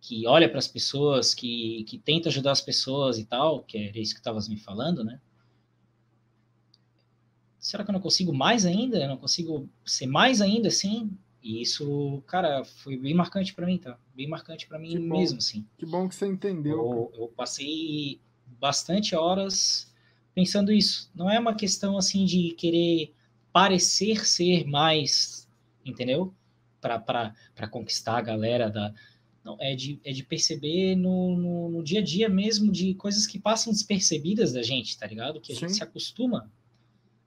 que 0.00 0.26
olha 0.26 0.48
para 0.48 0.58
as 0.58 0.66
pessoas, 0.66 1.34
que, 1.34 1.84
que 1.84 1.98
tenta 1.98 2.28
ajudar 2.28 2.52
as 2.52 2.60
pessoas 2.60 3.18
e 3.18 3.24
tal, 3.24 3.62
que 3.62 3.76
era 3.76 3.98
isso 3.98 4.14
que 4.14 4.20
estavas 4.20 4.48
me 4.48 4.56
falando, 4.56 5.04
né? 5.04 5.20
Será 7.58 7.84
que 7.84 7.90
eu 7.90 7.92
não 7.92 8.00
consigo 8.00 8.32
mais 8.32 8.64
ainda? 8.64 8.98
Eu 8.98 9.08
não 9.08 9.18
consigo 9.18 9.68
ser 9.84 10.06
mais 10.06 10.40
ainda 10.40 10.68
assim? 10.68 11.10
E 11.42 11.60
isso, 11.60 12.22
cara, 12.26 12.64
foi 12.64 12.96
bem 12.96 13.14
marcante 13.14 13.54
para 13.54 13.66
mim, 13.66 13.76
tá? 13.76 13.98
Bem 14.14 14.26
marcante 14.26 14.66
para 14.66 14.78
mim 14.78 14.98
mesmo, 14.98 15.38
assim. 15.38 15.66
Que 15.76 15.84
bom 15.84 16.08
que 16.08 16.14
você 16.14 16.26
entendeu. 16.26 16.78
Eu, 16.78 17.12
eu, 17.22 17.28
passei 17.28 18.18
bastante 18.58 19.14
horas 19.14 19.92
pensando 20.34 20.72
isso. 20.72 21.10
Não 21.14 21.30
é 21.30 21.38
uma 21.38 21.54
questão 21.54 21.98
assim 21.98 22.24
de 22.24 22.52
querer 22.52 23.14
parecer 23.52 24.26
ser 24.26 24.66
mais, 24.66 25.46
entendeu? 25.84 26.32
Para 26.80 27.68
conquistar 27.70 28.18
a 28.18 28.22
galera 28.22 28.70
da, 28.70 28.94
não, 29.44 29.56
é 29.58 29.74
de, 29.74 29.98
é 30.04 30.12
de 30.12 30.22
perceber 30.22 30.94
no, 30.96 31.36
no, 31.36 31.68
no, 31.70 31.82
dia 31.82 32.00
a 32.00 32.02
dia 32.02 32.28
mesmo 32.28 32.70
de 32.70 32.94
coisas 32.94 33.26
que 33.26 33.38
passam 33.38 33.72
despercebidas 33.72 34.52
da 34.52 34.62
gente, 34.62 34.98
tá 34.98 35.06
ligado? 35.06 35.40
Que 35.40 35.52
a 35.52 35.54
Sim. 35.54 35.62
gente 35.62 35.74
se 35.74 35.82
acostuma. 35.82 36.50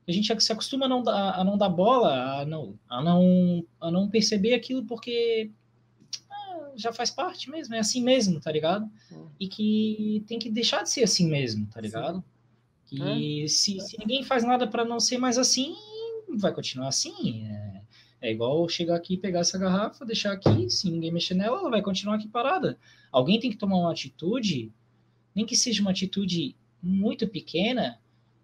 A 0.08 0.12
gente 0.12 0.42
se 0.42 0.52
acostuma 0.52 0.86
a 0.86 0.90
não 0.90 1.02
dar, 1.02 1.40
a 1.40 1.44
não 1.44 1.58
dar 1.58 1.70
bola, 1.70 2.42
a 2.42 2.46
não, 2.46 2.78
a, 2.88 3.02
não, 3.02 3.66
a 3.80 3.90
não 3.90 4.10
perceber 4.10 4.54
aquilo 4.54 4.86
porque 4.86 5.50
ah, 6.30 6.72
já 6.76 6.94
faz 6.94 7.10
parte 7.10 7.50
mesmo, 7.50 7.74
é 7.74 7.80
assim 7.80 8.04
mesmo, 8.04 8.40
tá 8.40 8.52
ligado? 8.52 8.88
Hum. 9.12 9.30
E 9.40 9.48
que 9.48 10.24
tem 10.28 10.38
que 10.38 10.52
deixar 10.52 10.84
de 10.84 10.90
ser 10.90 11.04
assim 11.04 11.28
mesmo, 11.28 11.66
tá 11.68 11.82
ligado? 11.82 12.24
Sim. 12.86 12.98
Que 12.98 13.44
é. 13.44 13.48
se, 13.48 13.80
se 13.80 13.98
ninguém 13.98 14.24
faz 14.24 14.44
nada 14.44 14.68
para 14.68 14.86
não 14.86 15.00
ser 15.00 15.18
mais 15.18 15.38
assim, 15.38 15.74
vai 16.38 16.54
continuar 16.54 16.90
assim. 16.90 17.48
É 17.48 17.73
é 18.24 18.32
igual 18.32 18.68
chegar 18.70 18.96
aqui, 18.96 19.18
pegar 19.18 19.42
essa 19.42 19.60
garrafa, 19.60 20.06
deixar 20.06 20.32
aqui, 20.32 20.70
se 20.70 20.90
ninguém 20.90 21.12
mexer 21.12 21.34
nela, 21.34 21.60
ela 21.60 21.70
vai 21.70 21.82
continuar 21.82 22.16
aqui 22.16 22.28
parada. 22.30 22.80
Alguém 23.12 23.38
tem 23.38 23.52
que 23.52 23.58
tomar 23.58 23.76
uma 23.76 23.92
atitude, 23.92 24.72
nem 25.36 25.46
que 25.46 25.58
seja 25.58 25.82
uma 25.82 25.92
atitude 25.92 26.56
muito 26.82 27.28
pequena, 27.28 28.00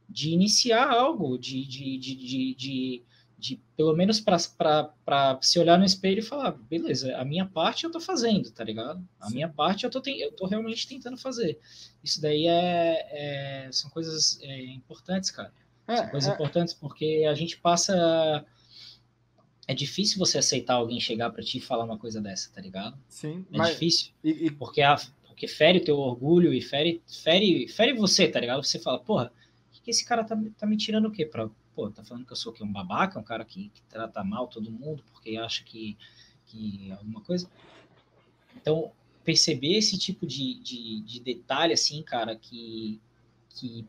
de 0.08 0.32
iniciar 0.32 0.92
algo, 0.92 1.38
de, 1.38 1.66
de, 1.66 1.98
de, 1.98 2.16
de, 2.56 3.04
de, 3.38 3.60
pelo 3.78 3.96
menos 3.96 4.20
para 4.20 5.40
se 5.42 5.58
olhar 5.58 5.80
no 5.80 5.86
espelho 5.86 6.20
e 6.20 6.24
falar, 6.24 6.52
beleza, 6.52 7.16
a 7.16 7.24
minha 7.24 7.46
parte 7.46 7.86
eu 7.86 7.92
tô 7.92 8.02
fazendo, 8.02 8.52
tá 8.52 8.66
ligado? 8.66 9.02
A 9.18 9.30
minha 9.30 9.48
parte 9.48 9.86
eu 9.86 9.90
tô, 9.90 10.02
eu 10.06 10.34
tô 10.34 10.46
realmente 10.46 10.90
tentando 10.90 11.16
fazer. 11.16 11.58
Isso 12.04 12.22
daí 12.22 12.48
é, 12.48 13.68
é 13.68 13.72
são 13.72 13.90
coisas 13.92 14.42
é, 14.42 14.62
importantes, 14.74 15.32
cara. 15.32 15.54
É, 15.88 15.96
são 15.96 16.10
coisas 16.10 16.30
é. 16.30 16.34
importantes 16.34 16.74
porque 16.74 17.26
a 17.30 17.34
gente 17.34 17.58
passa 17.58 18.46
é 19.70 19.74
difícil 19.76 20.18
você 20.18 20.40
aceitar 20.40 20.74
alguém 20.74 21.00
chegar 21.00 21.30
para 21.30 21.44
ti 21.44 21.60
e 21.60 21.62
falar 21.62 21.84
uma 21.84 21.96
coisa 21.96 22.20
dessa, 22.20 22.52
tá 22.52 22.60
ligado? 22.60 22.98
Sim. 23.08 23.46
É 23.54 23.58
mas... 23.60 23.70
difícil. 23.70 24.12
E, 24.24 24.48
e... 24.48 24.52
Porque, 24.52 24.82
a, 24.82 25.00
porque 25.28 25.48
fere 25.48 25.78
o 25.78 25.84
teu 25.84 25.96
orgulho 25.96 26.52
e 26.52 26.60
fere, 26.60 27.04
fere, 27.08 27.68
fere 27.68 27.94
você, 27.94 28.28
tá 28.28 28.40
ligado? 28.40 28.64
Você 28.64 28.80
fala, 28.80 28.98
porra, 28.98 29.32
que, 29.72 29.80
que 29.80 29.92
esse 29.92 30.04
cara 30.04 30.24
tá, 30.24 30.36
tá 30.58 30.66
me 30.66 30.76
tirando 30.76 31.06
o 31.06 31.12
quê? 31.12 31.24
Pra, 31.24 31.48
pô, 31.76 31.88
tá 31.92 32.04
falando 32.04 32.26
que 32.26 32.32
eu 32.32 32.36
sou 32.36 32.52
que 32.52 32.64
um 32.64 32.72
babaca, 32.72 33.20
um 33.20 33.24
cara 33.24 33.46
que, 33.46 33.70
que 33.70 33.84
trata 33.84 34.24
mal 34.24 34.48
todo 34.48 34.72
mundo 34.72 35.04
porque 35.12 35.38
acha 35.38 35.64
que, 35.64 35.96
que 36.48 36.92
alguma 36.94 37.22
coisa. 37.22 37.48
Então, 38.56 38.92
perceber 39.24 39.78
esse 39.78 40.00
tipo 40.00 40.26
de, 40.26 40.60
de, 40.62 41.02
de 41.02 41.20
detalhe, 41.20 41.74
assim, 41.74 42.02
cara, 42.02 42.36
que, 42.36 43.00
que 43.52 43.86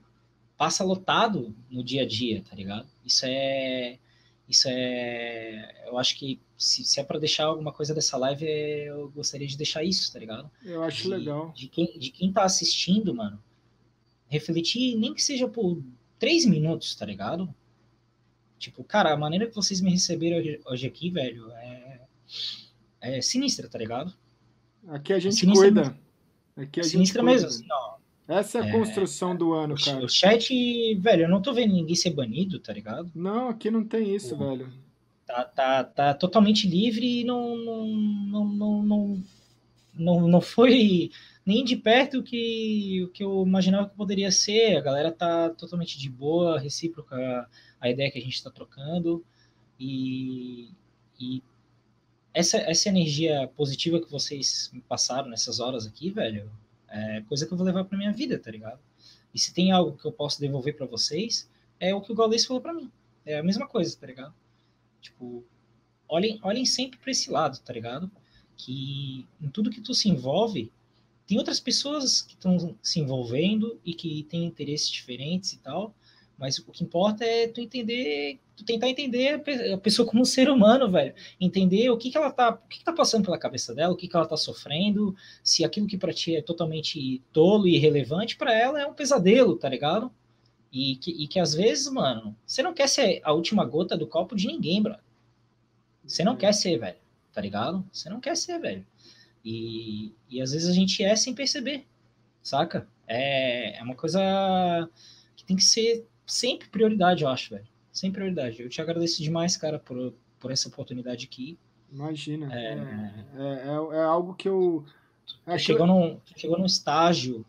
passa 0.58 0.84
lotado 0.84 1.56
no 1.70 1.82
dia 1.82 2.02
a 2.02 2.06
dia, 2.06 2.42
tá 2.42 2.54
ligado? 2.54 2.86
Isso 3.02 3.24
é 3.24 3.98
isso 4.50 4.66
é. 4.68 5.84
Eu 5.86 5.96
acho 5.96 6.18
que 6.18 6.40
se, 6.58 6.84
se 6.84 6.98
é 6.98 7.04
para 7.04 7.20
deixar 7.20 7.44
alguma 7.44 7.72
coisa 7.72 7.94
dessa 7.94 8.16
live, 8.16 8.44
eu 8.44 9.08
gostaria 9.10 9.46
de 9.46 9.56
deixar 9.56 9.84
isso, 9.84 10.12
tá 10.12 10.18
ligado? 10.18 10.50
Eu 10.64 10.82
acho 10.82 11.04
de, 11.04 11.08
legal. 11.08 11.52
De 11.52 11.68
quem, 11.68 11.96
de 11.96 12.10
quem 12.10 12.32
tá 12.32 12.42
assistindo, 12.42 13.14
mano, 13.14 13.40
refletir, 14.26 14.96
nem 14.96 15.14
que 15.14 15.22
seja 15.22 15.46
por 15.46 15.80
três 16.18 16.44
minutos, 16.44 16.96
tá 16.96 17.06
ligado? 17.06 17.54
Tipo, 18.58 18.82
cara, 18.82 19.12
a 19.12 19.16
maneira 19.16 19.46
que 19.46 19.54
vocês 19.54 19.80
me 19.80 19.90
receberam 19.90 20.38
hoje, 20.38 20.60
hoje 20.66 20.86
aqui, 20.86 21.10
velho, 21.10 21.50
é, 21.52 22.00
é 23.00 23.22
sinistra, 23.22 23.68
tá 23.68 23.78
ligado? 23.78 24.12
Aqui 24.88 25.12
a 25.12 25.20
gente 25.20 25.48
é 25.48 25.52
cuida. 25.52 25.98
Aqui 26.56 26.80
a 26.80 26.82
sinistra 26.82 27.22
gente 27.22 27.30
cuida. 27.30 27.46
mesmo, 27.46 27.46
assim, 27.46 27.66
ó. 27.70 27.99
Essa 28.30 28.58
é 28.58 28.62
a 28.62 28.66
é, 28.68 28.70
construção 28.70 29.34
do 29.34 29.52
ano, 29.52 29.74
cara. 29.74 30.04
O 30.04 30.08
chat, 30.08 30.94
velho, 30.94 31.22
eu 31.24 31.28
não 31.28 31.42
tô 31.42 31.52
vendo 31.52 31.74
ninguém 31.74 31.96
ser 31.96 32.10
banido, 32.10 32.60
tá 32.60 32.72
ligado? 32.72 33.10
Não, 33.12 33.48
aqui 33.48 33.72
não 33.72 33.84
tem 33.84 34.14
isso, 34.14 34.36
Pô. 34.36 34.50
velho. 34.50 34.72
Tá, 35.26 35.44
tá, 35.44 35.84
tá 35.84 36.14
totalmente 36.14 36.68
livre 36.68 37.20
e 37.20 37.24
não, 37.24 37.56
não, 37.56 37.86
não, 37.86 38.44
não, 38.44 38.82
não, 38.82 39.22
não, 39.94 40.28
não 40.28 40.40
foi 40.40 41.10
nem 41.44 41.64
de 41.64 41.74
perto 41.74 42.20
o 42.20 42.22
que, 42.22 43.02
o 43.04 43.08
que 43.08 43.24
eu 43.24 43.42
imaginava 43.44 43.88
que 43.88 43.96
poderia 43.96 44.30
ser. 44.30 44.76
A 44.76 44.80
galera 44.80 45.10
tá 45.10 45.50
totalmente 45.50 45.98
de 45.98 46.08
boa, 46.08 46.60
recíproca 46.60 47.48
a 47.80 47.90
ideia 47.90 48.12
que 48.12 48.18
a 48.18 48.22
gente 48.22 48.34
está 48.34 48.50
trocando. 48.50 49.24
E, 49.78 50.70
e 51.18 51.42
essa, 52.32 52.58
essa 52.58 52.88
energia 52.88 53.50
positiva 53.56 54.00
que 54.00 54.10
vocês 54.10 54.70
me 54.72 54.80
passaram 54.82 55.28
nessas 55.28 55.58
horas 55.58 55.84
aqui, 55.84 56.10
velho, 56.10 56.48
é 56.90 57.22
coisa 57.22 57.46
que 57.46 57.52
eu 57.52 57.56
vou 57.56 57.66
levar 57.66 57.84
para 57.84 57.96
minha 57.96 58.12
vida, 58.12 58.38
tá 58.38 58.50
ligado? 58.50 58.80
E 59.32 59.38
se 59.38 59.54
tem 59.54 59.70
algo 59.70 59.96
que 59.96 60.04
eu 60.04 60.12
posso 60.12 60.40
devolver 60.40 60.76
para 60.76 60.86
vocês, 60.86 61.48
é 61.78 61.94
o 61.94 62.00
que 62.00 62.12
o 62.12 62.14
Gaules 62.14 62.44
falou 62.44 62.60
para 62.60 62.74
mim. 62.74 62.90
É 63.24 63.38
a 63.38 63.42
mesma 63.42 63.66
coisa, 63.66 63.96
tá 63.96 64.06
ligado? 64.06 64.34
Tipo, 65.00 65.44
olhem, 66.08 66.38
olhem 66.42 66.66
sempre 66.66 66.98
para 66.98 67.10
esse 67.10 67.30
lado, 67.30 67.58
tá 67.60 67.72
ligado? 67.72 68.10
Que 68.56 69.26
em 69.40 69.48
tudo 69.48 69.70
que 69.70 69.80
tu 69.80 69.94
se 69.94 70.08
envolve, 70.08 70.70
tem 71.26 71.38
outras 71.38 71.60
pessoas 71.60 72.22
que 72.22 72.34
estão 72.34 72.76
se 72.82 72.98
envolvendo 72.98 73.80
e 73.84 73.94
que 73.94 74.24
têm 74.24 74.44
interesses 74.44 74.88
diferentes 74.88 75.52
e 75.52 75.58
tal, 75.58 75.94
mas 76.36 76.58
o 76.58 76.64
que 76.72 76.82
importa 76.82 77.24
é 77.24 77.46
tu 77.46 77.60
entender, 77.60 78.40
tentar 78.64 78.88
entender 78.88 79.42
a 79.72 79.78
pessoa 79.78 80.06
como 80.06 80.22
um 80.22 80.24
ser 80.24 80.48
humano, 80.48 80.90
velho. 80.90 81.14
Entender 81.40 81.90
o 81.90 81.96
que, 81.96 82.10
que 82.10 82.16
ela 82.16 82.30
tá, 82.30 82.50
o 82.50 82.68
que, 82.68 82.78
que 82.78 82.84
tá 82.84 82.92
passando 82.92 83.24
pela 83.24 83.38
cabeça 83.38 83.74
dela, 83.74 83.92
o 83.92 83.96
que, 83.96 84.08
que 84.08 84.16
ela 84.16 84.26
tá 84.26 84.36
sofrendo, 84.36 85.14
se 85.42 85.64
aquilo 85.64 85.86
que 85.86 85.98
para 85.98 86.12
ti 86.12 86.36
é 86.36 86.42
totalmente 86.42 87.22
tolo 87.32 87.66
e 87.66 87.76
irrelevante, 87.76 88.36
para 88.36 88.52
ela 88.52 88.80
é 88.80 88.86
um 88.86 88.94
pesadelo, 88.94 89.56
tá 89.56 89.68
ligado? 89.68 90.10
E 90.72 90.96
que, 90.96 91.10
e 91.10 91.26
que 91.26 91.38
às 91.38 91.54
vezes, 91.54 91.88
mano, 91.88 92.36
você 92.46 92.62
não 92.62 92.72
quer 92.72 92.88
ser 92.88 93.20
a 93.24 93.32
última 93.32 93.64
gota 93.64 93.96
do 93.96 94.06
copo 94.06 94.36
de 94.36 94.46
ninguém, 94.46 94.82
bro. 94.82 94.96
Você 96.04 96.24
não 96.24 96.36
quer 96.36 96.52
ser, 96.52 96.78
velho. 96.78 96.98
Tá 97.32 97.40
ligado? 97.40 97.84
Você 97.92 98.10
não 98.10 98.20
quer 98.20 98.36
ser, 98.36 98.58
velho. 98.58 98.84
E, 99.44 100.12
e 100.28 100.40
às 100.40 100.52
vezes 100.52 100.68
a 100.68 100.72
gente 100.72 101.02
é 101.02 101.16
sem 101.16 101.34
perceber, 101.34 101.86
saca? 102.42 102.86
É, 103.06 103.78
é 103.78 103.82
uma 103.82 103.94
coisa 103.94 104.20
que 105.34 105.44
tem 105.44 105.56
que 105.56 105.64
ser 105.64 106.06
sempre 106.26 106.68
prioridade, 106.68 107.24
eu 107.24 107.28
acho, 107.28 107.50
velho. 107.50 107.66
Sem 107.92 108.12
prioridade. 108.12 108.62
Eu 108.62 108.68
te 108.68 108.80
agradeço 108.80 109.22
demais, 109.22 109.56
cara, 109.56 109.78
por, 109.78 110.14
por 110.38 110.50
essa 110.50 110.68
oportunidade 110.68 111.26
aqui. 111.26 111.58
Imagina. 111.92 112.52
É, 112.54 112.74
é, 112.74 113.42
é, 113.66 113.96
é 113.98 114.02
algo 114.02 114.34
que 114.34 114.48
eu. 114.48 114.84
É 115.46 115.58
chegou, 115.58 115.86
num, 115.86 116.20
chegou 116.36 116.58
num 116.58 116.66
estágio 116.66 117.44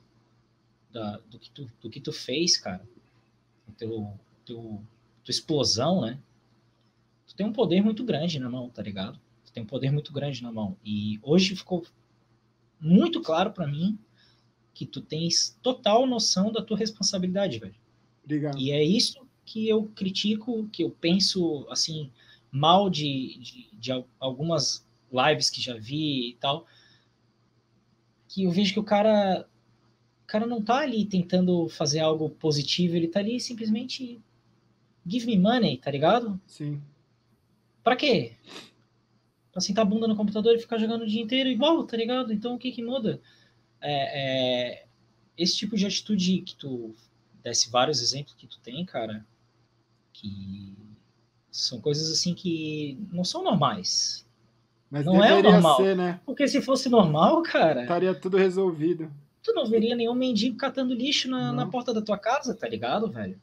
da, 0.91 1.17
do, 1.29 1.39
que 1.39 1.49
tu, 1.51 1.67
do 1.81 1.89
que 1.89 1.99
tu 1.99 2.11
fez, 2.11 2.57
cara. 2.57 2.83
Teu, 3.77 4.13
teu, 4.45 4.83
tua 5.23 5.31
explosão, 5.31 6.01
né? 6.01 6.19
Tu 7.27 7.35
tem 7.35 7.45
um 7.45 7.53
poder 7.53 7.81
muito 7.81 8.03
grande 8.03 8.39
na 8.39 8.49
mão, 8.49 8.69
tá 8.69 8.81
ligado? 8.81 9.19
Tu 9.45 9.53
tem 9.53 9.63
um 9.63 9.67
poder 9.67 9.91
muito 9.91 10.11
grande 10.11 10.43
na 10.43 10.51
mão. 10.51 10.75
E 10.83 11.19
hoje 11.23 11.55
ficou 11.55 11.85
muito 12.79 13.21
claro 13.21 13.51
para 13.51 13.67
mim 13.67 13.97
que 14.73 14.85
tu 14.85 15.01
tens 15.01 15.57
total 15.61 16.05
noção 16.05 16.51
da 16.51 16.61
tua 16.61 16.77
responsabilidade, 16.77 17.59
velho. 17.59 17.75
Obrigado. 18.23 18.57
E 18.57 18.71
é 18.71 18.83
isso 18.83 19.25
que 19.45 19.67
eu 19.67 19.91
critico, 19.95 20.67
que 20.71 20.83
eu 20.83 20.89
penso, 20.89 21.67
assim, 21.69 22.11
mal 22.51 22.89
de, 22.89 23.37
de, 23.39 23.69
de 23.73 24.05
algumas 24.19 24.85
lives 25.11 25.49
que 25.49 25.61
já 25.61 25.75
vi 25.75 26.29
e 26.29 26.33
tal, 26.35 26.65
que 28.27 28.43
eu 28.43 28.51
vejo 28.51 28.73
que 28.73 28.79
o 28.79 28.83
cara, 28.83 29.47
o 30.23 30.27
cara 30.27 30.45
não 30.45 30.61
tá 30.61 30.79
ali 30.79 31.05
tentando 31.05 31.67
fazer 31.69 31.99
algo 31.99 32.29
positivo, 32.29 32.95
ele 32.95 33.07
tá 33.07 33.19
ali 33.19 33.39
simplesmente 33.39 34.21
give 35.05 35.25
me 35.25 35.37
money, 35.37 35.77
tá 35.77 35.91
ligado? 35.91 36.39
Sim. 36.47 36.81
Pra 37.83 37.95
quê? 37.95 38.33
Pra 39.51 39.61
sentar 39.61 39.85
a 39.85 39.89
bunda 39.89 40.07
no 40.07 40.15
computador 40.15 40.55
e 40.55 40.59
ficar 40.59 40.77
jogando 40.77 41.01
o 41.01 41.07
dia 41.07 41.21
inteiro 41.21 41.49
igual, 41.49 41.83
tá 41.85 41.97
ligado? 41.97 42.31
Então 42.31 42.55
o 42.55 42.59
que 42.59 42.71
que 42.71 42.83
muda? 42.83 43.21
É, 43.81 44.71
é, 44.73 44.85
esse 45.37 45.57
tipo 45.57 45.75
de 45.75 45.85
atitude 45.85 46.41
que 46.41 46.55
tu 46.55 46.93
desse 47.43 47.69
vários 47.69 48.01
exemplos 48.01 48.33
que 48.35 48.47
tu 48.47 48.59
tem, 48.59 48.85
cara, 48.85 49.25
que 50.13 50.75
são 51.51 51.81
coisas 51.81 52.11
assim 52.11 52.33
que 52.33 52.97
não 53.11 53.23
são 53.23 53.43
normais. 53.43 54.25
Mas 54.89 55.05
não 55.05 55.23
é 55.23 55.41
normal. 55.41 55.77
Ser, 55.77 55.95
né? 55.95 56.19
Porque 56.25 56.47
se 56.47 56.61
fosse 56.61 56.89
normal, 56.89 57.41
cara. 57.43 57.83
Estaria 57.83 58.13
tudo 58.13 58.37
resolvido. 58.37 59.11
Tu 59.41 59.53
não 59.53 59.65
veria 59.65 59.95
nenhum 59.95 60.13
mendigo 60.13 60.57
catando 60.57 60.93
lixo 60.93 61.29
na, 61.29 61.51
na 61.51 61.65
porta 61.65 61.93
da 61.93 62.01
tua 62.01 62.17
casa, 62.17 62.53
tá 62.53 62.67
ligado, 62.67 63.09
velho? 63.09 63.41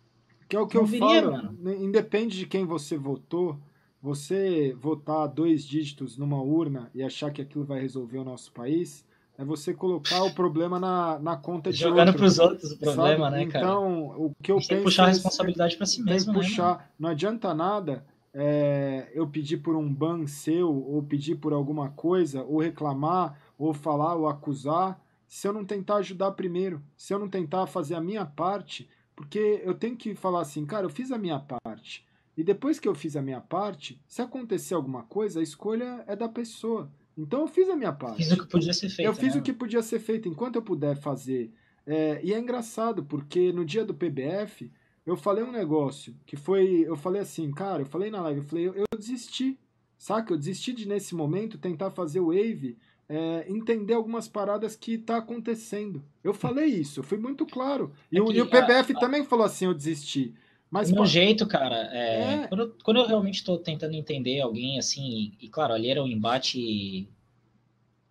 Que 0.48 0.56
é 0.56 0.60
o 0.60 0.66
que 0.66 0.76
não 0.76 0.82
eu 0.82 0.86
veria, 0.86 1.22
falo. 1.22 1.32
Mano. 1.32 1.84
Independe 1.84 2.38
de 2.38 2.46
quem 2.46 2.64
você 2.64 2.96
votou, 2.96 3.58
você 4.00 4.74
votar 4.78 5.26
dois 5.26 5.64
dígitos 5.64 6.16
numa 6.16 6.40
urna 6.40 6.90
e 6.94 7.02
achar 7.02 7.32
que 7.32 7.42
aquilo 7.42 7.64
vai 7.64 7.80
resolver 7.80 8.18
o 8.18 8.24
nosso 8.24 8.52
país, 8.52 9.04
é 9.38 9.44
você 9.44 9.72
colocar 9.72 10.24
o 10.24 10.34
problema 10.34 10.80
na, 10.80 11.18
na 11.20 11.36
conta 11.36 11.70
de 11.70 11.78
Jogando 11.78 12.12
para 12.12 12.26
os 12.26 12.40
outros 12.40 12.72
o 12.72 12.78
problema, 12.78 13.30
sabe? 13.30 13.36
né, 13.36 13.46
cara? 13.46 13.64
Então, 13.64 14.06
o 14.18 14.34
que 14.42 14.50
eu 14.50 14.56
penso. 14.56 14.68
Tem 14.68 14.78
que 14.78 14.84
puxar 14.84 15.04
a 15.04 15.06
é 15.06 15.10
responsabilidade 15.10 15.76
para 15.76 15.86
si 15.86 16.02
mesmo, 16.02 16.32
né, 16.32 16.38
puxar. 16.40 16.78
Né, 16.78 16.84
não 16.98 17.08
adianta 17.10 17.54
nada 17.54 18.04
é, 18.34 19.08
eu 19.14 19.28
pedir 19.28 19.58
por 19.58 19.76
um 19.76 19.92
ban 19.92 20.26
seu, 20.26 20.68
ou 20.68 21.02
pedir 21.04 21.36
por 21.36 21.52
alguma 21.52 21.90
coisa, 21.90 22.42
ou 22.42 22.58
reclamar, 22.58 23.40
ou 23.56 23.72
falar, 23.72 24.16
ou 24.16 24.28
acusar, 24.28 25.00
se 25.28 25.46
eu 25.46 25.52
não 25.52 25.64
tentar 25.64 25.96
ajudar 25.96 26.32
primeiro, 26.32 26.82
se 26.96 27.14
eu 27.14 27.18
não 27.18 27.28
tentar 27.28 27.66
fazer 27.66 27.94
a 27.94 28.00
minha 28.00 28.26
parte, 28.26 28.88
porque 29.14 29.60
eu 29.64 29.74
tenho 29.74 29.96
que 29.96 30.16
falar 30.16 30.40
assim, 30.40 30.66
cara, 30.66 30.86
eu 30.86 30.90
fiz 30.90 31.12
a 31.12 31.18
minha 31.18 31.38
parte. 31.38 32.04
E 32.36 32.42
depois 32.42 32.78
que 32.78 32.88
eu 32.88 32.94
fiz 32.94 33.16
a 33.16 33.22
minha 33.22 33.40
parte, 33.40 34.00
se 34.06 34.22
acontecer 34.22 34.74
alguma 34.74 35.02
coisa, 35.02 35.40
a 35.40 35.42
escolha 35.42 36.04
é 36.06 36.16
da 36.16 36.28
pessoa. 36.28 36.90
Então 37.18 37.40
eu 37.40 37.48
fiz 37.48 37.68
a 37.68 37.74
minha 37.74 37.92
parte. 37.92 38.18
Fiz 38.18 38.30
o 38.30 38.38
que 38.38 38.46
podia 38.46 38.72
ser 38.72 38.88
feito. 38.88 39.08
Eu 39.08 39.14
fiz 39.14 39.34
né? 39.34 39.40
o 39.40 39.42
que 39.42 39.52
podia 39.52 39.82
ser 39.82 39.98
feito 39.98 40.28
enquanto 40.28 40.56
eu 40.56 40.62
puder 40.62 40.96
fazer. 40.96 41.52
É, 41.84 42.20
e 42.22 42.32
é 42.32 42.38
engraçado, 42.38 43.04
porque 43.04 43.52
no 43.52 43.64
dia 43.64 43.84
do 43.84 43.92
PBF, 43.92 44.70
eu 45.04 45.16
falei 45.16 45.42
um 45.42 45.50
negócio 45.50 46.14
que 46.24 46.36
foi. 46.36 46.84
Eu 46.86 46.96
falei 46.96 47.20
assim, 47.20 47.50
cara, 47.50 47.82
eu 47.82 47.86
falei 47.86 48.10
na 48.10 48.22
live, 48.22 48.40
eu 48.40 48.46
falei, 48.46 48.68
eu, 48.68 48.74
eu 48.74 48.98
desisti. 48.98 49.58
Saca? 49.96 50.32
Eu 50.32 50.38
desisti 50.38 50.72
de, 50.72 50.86
nesse 50.86 51.14
momento, 51.14 51.58
tentar 51.58 51.90
fazer 51.90 52.20
o 52.20 52.26
Wave, 52.26 52.76
é, 53.08 53.46
entender 53.48 53.94
algumas 53.94 54.28
paradas 54.28 54.76
que 54.76 54.96
tá 54.96 55.16
acontecendo. 55.16 56.04
Eu 56.22 56.32
falei 56.32 56.66
isso, 56.66 57.00
eu 57.00 57.04
fui 57.04 57.18
muito 57.18 57.44
claro. 57.44 57.90
E, 58.12 58.18
é 58.18 58.22
o, 58.22 58.30
e 58.30 58.40
o 58.40 58.46
PBF 58.46 58.92
a, 58.94 59.00
também 59.00 59.24
falou 59.24 59.44
assim, 59.44 59.64
eu 59.64 59.74
desisti. 59.74 60.34
Mas, 60.70 60.90
do 60.90 60.96
meu 60.96 61.06
jeito, 61.06 61.46
cara, 61.46 61.88
é, 61.92 62.42
é... 62.42 62.46
Quando, 62.48 62.76
quando, 62.84 62.96
eu 62.98 63.06
realmente 63.06 63.36
estou 63.36 63.58
tentando 63.58 63.94
entender 63.94 64.40
alguém 64.40 64.78
assim, 64.78 65.32
e, 65.40 65.46
e, 65.46 65.48
claro, 65.48 65.72
ali 65.72 65.88
era 65.88 66.02
um 66.02 66.06
embate 66.06 67.08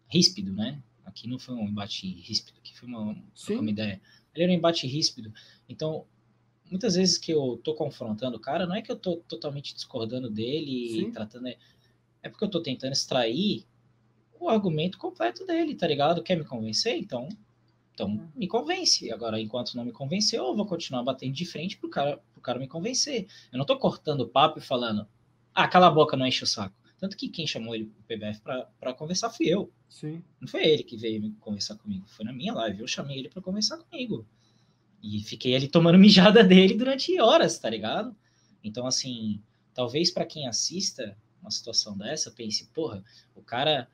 ríspido, 0.08 0.52
né? 0.54 0.82
Aqui 1.06 1.28
não 1.28 1.38
foi 1.38 1.54
um 1.54 1.68
embate 1.68 2.08
ríspido, 2.08 2.58
aqui 2.58 2.76
foi 2.76 2.90
uma, 2.90 3.16
uma 3.50 3.70
ideia. 3.70 4.02
Ali 4.34 4.44
era 4.44 4.52
um 4.52 4.56
embate 4.56 4.88
ríspido. 4.88 5.32
Então, 5.70 6.06
muitas 6.70 6.96
vezes 6.96 7.18
que 7.18 7.32
eu 7.32 7.60
tô 7.64 7.76
confrontando 7.76 8.38
o 8.38 8.40
cara, 8.40 8.66
não 8.66 8.76
é 8.76 8.82
que 8.82 8.92
eu 8.92 8.98
tô 8.98 9.18
totalmente 9.18 9.74
discordando 9.74 10.30
dele 10.30 10.90
Sim. 10.90 11.08
e 11.08 11.12
tratando. 11.12 11.48
É 12.24 12.30
porque 12.30 12.44
eu 12.44 12.50
tô 12.50 12.62
tentando 12.62 12.94
extrair 12.94 13.66
o 14.40 14.50
argumento 14.50 14.98
completo 14.98 15.46
dele, 15.46 15.76
tá 15.76 15.88
ligado? 15.88 16.24
Quer 16.24 16.38
me 16.38 16.44
convencer? 16.44 16.98
Então 16.98 17.30
então, 17.98 18.10
uhum. 18.10 18.30
me 18.36 18.48
convence. 18.48 19.12
Agora, 19.12 19.42
enquanto 19.42 19.74
não 19.74 19.84
me 19.84 19.92
convenceu, 19.92 20.46
eu 20.46 20.56
vou 20.56 20.68
continuar 20.68 21.02
batendo 21.02 21.34
de 21.34 21.46
frente 21.46 21.76
pro 21.78 21.90
cara, 21.90 22.22
pro 22.32 22.42
cara 22.42 22.60
me 22.60 22.68
convencer. 22.68 23.28
Eu 23.52 23.58
não 23.58 23.66
tô 23.66 23.76
cortando 23.76 24.22
o 24.22 24.28
papo 24.28 24.60
e 24.60 24.62
falando, 24.62 25.08
ah, 25.52 25.68
cala 25.68 25.88
a 25.88 25.92
boca, 25.92 26.16
não 26.16 26.28
enche 26.28 26.44
o 26.44 26.48
saco. 26.48 26.76
Tanto 27.00 27.18
que 27.18 27.28
quem 27.28 27.48
chamou 27.48 27.74
ele 27.74 27.86
pro 27.86 28.04
PBF 28.04 28.42
para 28.80 28.94
conversar 28.94 29.32
fui 29.32 29.48
eu. 29.48 29.72
Sim. 29.90 30.22
Não 30.40 30.48
foi 30.48 30.64
ele 30.64 30.84
que 30.84 30.96
veio 30.96 31.34
conversar 31.40 31.76
comigo, 31.76 32.06
foi 32.08 32.24
na 32.24 32.32
minha 32.32 32.54
live. 32.54 32.82
Eu 32.82 32.88
chamei 32.88 33.18
ele 33.18 33.30
para 33.30 33.42
conversar 33.42 33.80
comigo. 33.80 34.28
E 35.02 35.20
fiquei 35.24 35.56
ali 35.56 35.68
tomando 35.68 35.98
mijada 35.98 36.44
dele 36.44 36.76
durante 36.76 37.20
horas, 37.20 37.58
tá 37.58 37.68
ligado? 37.68 38.16
Então, 38.64 38.86
assim, 38.86 39.42
talvez 39.74 40.12
para 40.12 40.26
quem 40.26 40.48
assista 40.48 41.18
uma 41.42 41.50
situação 41.50 41.98
dessa, 41.98 42.30
pense, 42.30 42.68
porra, 42.68 43.04
o 43.34 43.42
cara 43.42 43.90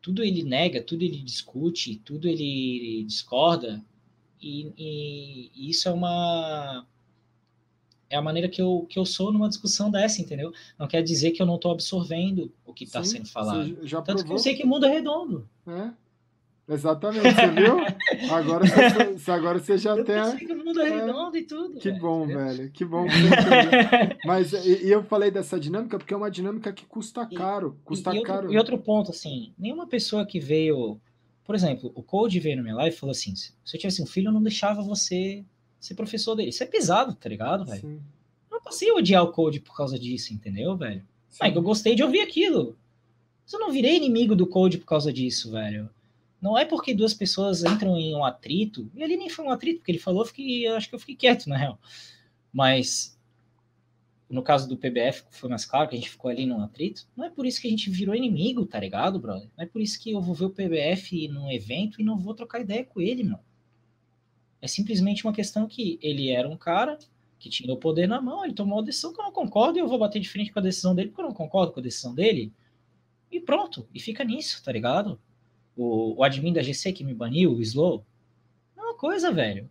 tudo 0.00 0.22
ele 0.22 0.42
nega, 0.42 0.82
tudo 0.82 1.02
ele 1.02 1.18
discute, 1.18 1.96
tudo 2.04 2.28
ele 2.28 3.04
discorda, 3.04 3.84
e, 4.40 4.72
e, 4.76 5.50
e, 5.54 5.70
isso 5.70 5.88
é 5.88 5.92
uma 5.92 6.86
é 8.08 8.16
a 8.16 8.22
maneira 8.22 8.48
que 8.48 8.60
eu, 8.60 8.86
que 8.88 8.98
eu 8.98 9.06
sou 9.06 9.30
numa 9.30 9.48
discussão 9.48 9.88
dessa, 9.88 10.20
entendeu? 10.20 10.52
Não 10.76 10.88
quer 10.88 11.00
dizer 11.00 11.30
que 11.30 11.40
eu 11.40 11.46
não 11.46 11.54
estou 11.54 11.70
absorvendo 11.70 12.52
o 12.66 12.74
que 12.74 12.82
está 12.82 13.04
sendo 13.04 13.28
falado. 13.28 13.86
Já 13.86 14.02
Tanto 14.02 14.24
que 14.24 14.32
eu 14.32 14.38
sei 14.38 14.56
que 14.56 14.64
mundo 14.64 14.84
é 14.84 14.90
redondo. 14.90 15.48
É. 15.64 15.92
Exatamente, 16.70 17.22
você 17.34 17.48
viu? 17.48 18.32
Agora 18.32 18.64
você, 18.64 19.30
agora 19.32 19.58
você 19.58 19.76
já 19.76 19.96
eu 19.96 20.04
tem. 20.04 20.14
Eu 20.14 20.36
que 20.36 20.52
o 20.52 20.64
mundo 20.64 20.80
é, 20.80 20.88
redondo 20.88 21.36
e 21.36 21.42
tudo. 21.42 21.80
Que 21.80 21.88
velho, 21.90 22.00
bom, 22.00 22.26
velho. 22.28 22.70
Que 22.70 22.84
bom. 22.84 23.06
Mas 24.24 24.52
e, 24.52 24.86
e, 24.86 24.90
eu 24.90 25.02
falei 25.02 25.32
dessa 25.32 25.58
dinâmica 25.58 25.98
porque 25.98 26.14
é 26.14 26.16
uma 26.16 26.30
dinâmica 26.30 26.72
que 26.72 26.86
custa 26.86 27.26
caro. 27.26 27.76
Custa 27.84 28.14
e, 28.14 28.18
e 28.18 28.22
caro. 28.22 28.42
Outro, 28.42 28.52
e 28.52 28.58
outro 28.58 28.78
ponto, 28.78 29.10
assim, 29.10 29.52
nenhuma 29.58 29.88
pessoa 29.88 30.24
que 30.24 30.38
veio. 30.38 31.00
Por 31.44 31.56
exemplo, 31.56 31.90
o 31.92 32.04
Code 32.04 32.38
veio 32.38 32.56
na 32.56 32.62
minha 32.62 32.76
live 32.76 32.94
e 32.94 32.98
falou 32.98 33.10
assim: 33.10 33.34
se 33.34 33.52
eu 33.74 33.80
tivesse 33.80 34.00
um 34.00 34.06
filho, 34.06 34.28
eu 34.28 34.32
não 34.32 34.42
deixava 34.42 34.80
você 34.80 35.44
ser 35.80 35.94
professor 35.96 36.36
dele. 36.36 36.50
Isso 36.50 36.62
é 36.62 36.66
pesado, 36.66 37.16
tá 37.16 37.28
ligado, 37.28 37.64
velho? 37.64 37.82
Eu 37.84 38.58
não 38.58 38.62
passei 38.62 38.90
a 38.90 38.94
odiar 38.94 39.24
o 39.24 39.32
Code 39.32 39.58
por 39.58 39.76
causa 39.76 39.98
disso, 39.98 40.32
entendeu, 40.32 40.76
velho? 40.76 41.02
Mas 41.40 41.56
eu 41.56 41.62
gostei 41.62 41.96
de 41.96 42.04
ouvir 42.04 42.20
aquilo. 42.20 42.76
Mas 43.42 43.54
eu 43.54 43.58
não 43.58 43.72
virei 43.72 43.96
inimigo 43.96 44.36
do 44.36 44.46
Code 44.46 44.78
por 44.78 44.86
causa 44.86 45.12
disso, 45.12 45.50
velho. 45.50 45.90
Não 46.40 46.56
é 46.56 46.64
porque 46.64 46.94
duas 46.94 47.12
pessoas 47.12 47.62
entram 47.64 47.96
em 47.96 48.14
um 48.14 48.24
atrito, 48.24 48.90
e 48.94 49.02
ali 49.02 49.16
nem 49.16 49.28
foi 49.28 49.44
um 49.44 49.50
atrito, 49.50 49.78
porque 49.80 49.92
ele 49.92 49.98
falou, 49.98 50.24
fiquei, 50.24 50.66
eu 50.66 50.76
acho 50.76 50.88
que 50.88 50.94
eu 50.94 50.98
fiquei 50.98 51.16
quieto, 51.16 51.48
na 51.48 51.56
real. 51.56 51.78
Mas 52.52 53.18
no 54.30 54.42
caso 54.42 54.68
do 54.68 54.76
PBF, 54.76 55.24
foi 55.30 55.50
mais 55.50 55.64
claro 55.64 55.88
que 55.88 55.96
a 55.96 55.98
gente 55.98 56.08
ficou 56.08 56.30
ali 56.30 56.46
num 56.46 56.62
atrito, 56.62 57.06
não 57.16 57.24
é 57.24 57.30
por 57.30 57.44
isso 57.44 57.60
que 57.60 57.66
a 57.66 57.70
gente 57.70 57.90
virou 57.90 58.14
inimigo, 58.14 58.64
tá 58.64 58.78
ligado, 58.78 59.18
brother? 59.18 59.50
Não 59.56 59.64
é 59.64 59.66
por 59.66 59.82
isso 59.82 60.00
que 60.00 60.12
eu 60.12 60.20
vou 60.20 60.34
ver 60.34 60.44
o 60.44 60.50
PBF 60.50 61.26
num 61.28 61.50
evento 61.50 62.00
e 62.00 62.04
não 62.04 62.16
vou 62.16 62.32
trocar 62.32 62.60
ideia 62.60 62.84
com 62.84 63.00
ele, 63.00 63.24
mano. 63.24 63.40
É 64.62 64.68
simplesmente 64.68 65.24
uma 65.24 65.32
questão 65.32 65.66
que 65.66 65.98
ele 66.00 66.30
era 66.30 66.48
um 66.48 66.56
cara 66.56 66.96
que 67.40 67.48
tinha 67.48 67.72
o 67.72 67.76
poder 67.76 68.06
na 68.06 68.20
mão, 68.20 68.44
ele 68.44 68.54
tomou 68.54 68.78
uma 68.78 68.84
decisão 68.84 69.12
que 69.12 69.20
eu 69.20 69.24
não 69.24 69.32
concordo 69.32 69.78
e 69.78 69.80
eu 69.80 69.88
vou 69.88 69.98
bater 69.98 70.20
de 70.20 70.28
frente 70.28 70.52
com 70.52 70.60
a 70.60 70.62
decisão 70.62 70.94
dele 70.94 71.08
porque 71.08 71.22
eu 71.22 71.26
não 71.26 71.34
concordo 71.34 71.72
com 71.72 71.80
a 71.80 71.82
decisão 71.82 72.14
dele. 72.14 72.52
E 73.32 73.40
pronto, 73.40 73.88
e 73.92 73.98
fica 73.98 74.22
nisso, 74.22 74.62
tá 74.62 74.70
ligado? 74.70 75.18
O, 75.76 76.18
o 76.18 76.24
admin 76.24 76.52
da 76.52 76.62
GC 76.62 76.92
que 76.92 77.04
me 77.04 77.14
baniu, 77.14 77.52
o 77.52 77.60
Slow, 77.60 78.04
é 78.76 78.80
uma 78.80 78.94
coisa, 78.94 79.32
velho. 79.32 79.70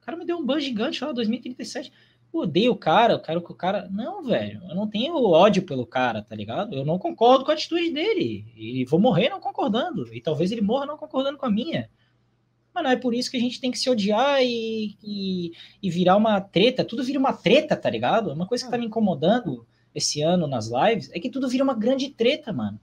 O 0.00 0.04
cara 0.04 0.16
me 0.16 0.24
deu 0.24 0.38
um 0.38 0.44
ban 0.44 0.60
gigante 0.60 1.04
lá, 1.04 1.12
2037 1.12 1.92
eu 2.32 2.40
odeio 2.40 2.72
o 2.72 2.76
cara, 2.76 3.14
eu 3.14 3.20
quero 3.20 3.42
que 3.42 3.50
o 3.50 3.54
cara. 3.54 3.88
Não, 3.90 4.22
velho, 4.22 4.62
eu 4.68 4.74
não 4.74 4.86
tenho 4.86 5.16
ódio 5.16 5.62
pelo 5.62 5.86
cara, 5.86 6.22
tá 6.22 6.34
ligado? 6.34 6.74
Eu 6.76 6.84
não 6.84 6.98
concordo 6.98 7.44
com 7.44 7.50
a 7.50 7.54
atitude 7.54 7.90
dele. 7.90 8.52
E 8.54 8.84
vou 8.84 9.00
morrer 9.00 9.28
não 9.28 9.40
concordando. 9.40 10.12
E 10.14 10.20
talvez 10.20 10.52
ele 10.52 10.60
morra 10.60 10.86
não 10.86 10.98
concordando 10.98 11.38
com 11.38 11.46
a 11.46 11.50
minha. 11.50 11.90
Mas 12.74 12.84
não 12.84 12.90
é 12.90 12.96
por 12.96 13.14
isso 13.14 13.30
que 13.30 13.36
a 13.36 13.40
gente 13.40 13.60
tem 13.60 13.70
que 13.70 13.78
se 13.78 13.88
odiar 13.88 14.42
e, 14.42 14.96
e, 15.02 15.52
e 15.82 15.90
virar 15.90 16.16
uma 16.16 16.40
treta. 16.40 16.84
Tudo 16.84 17.02
vira 17.02 17.18
uma 17.18 17.32
treta, 17.32 17.76
tá 17.76 17.88
ligado? 17.88 18.30
Uma 18.30 18.46
coisa 18.46 18.64
que 18.64 18.70
tá 18.70 18.78
me 18.78 18.86
incomodando 18.86 19.66
esse 19.94 20.20
ano 20.20 20.46
nas 20.46 20.68
lives 20.70 21.10
é 21.12 21.18
que 21.18 21.30
tudo 21.30 21.48
vira 21.48 21.64
uma 21.64 21.74
grande 21.74 22.10
treta, 22.10 22.52
mano. 22.52 22.78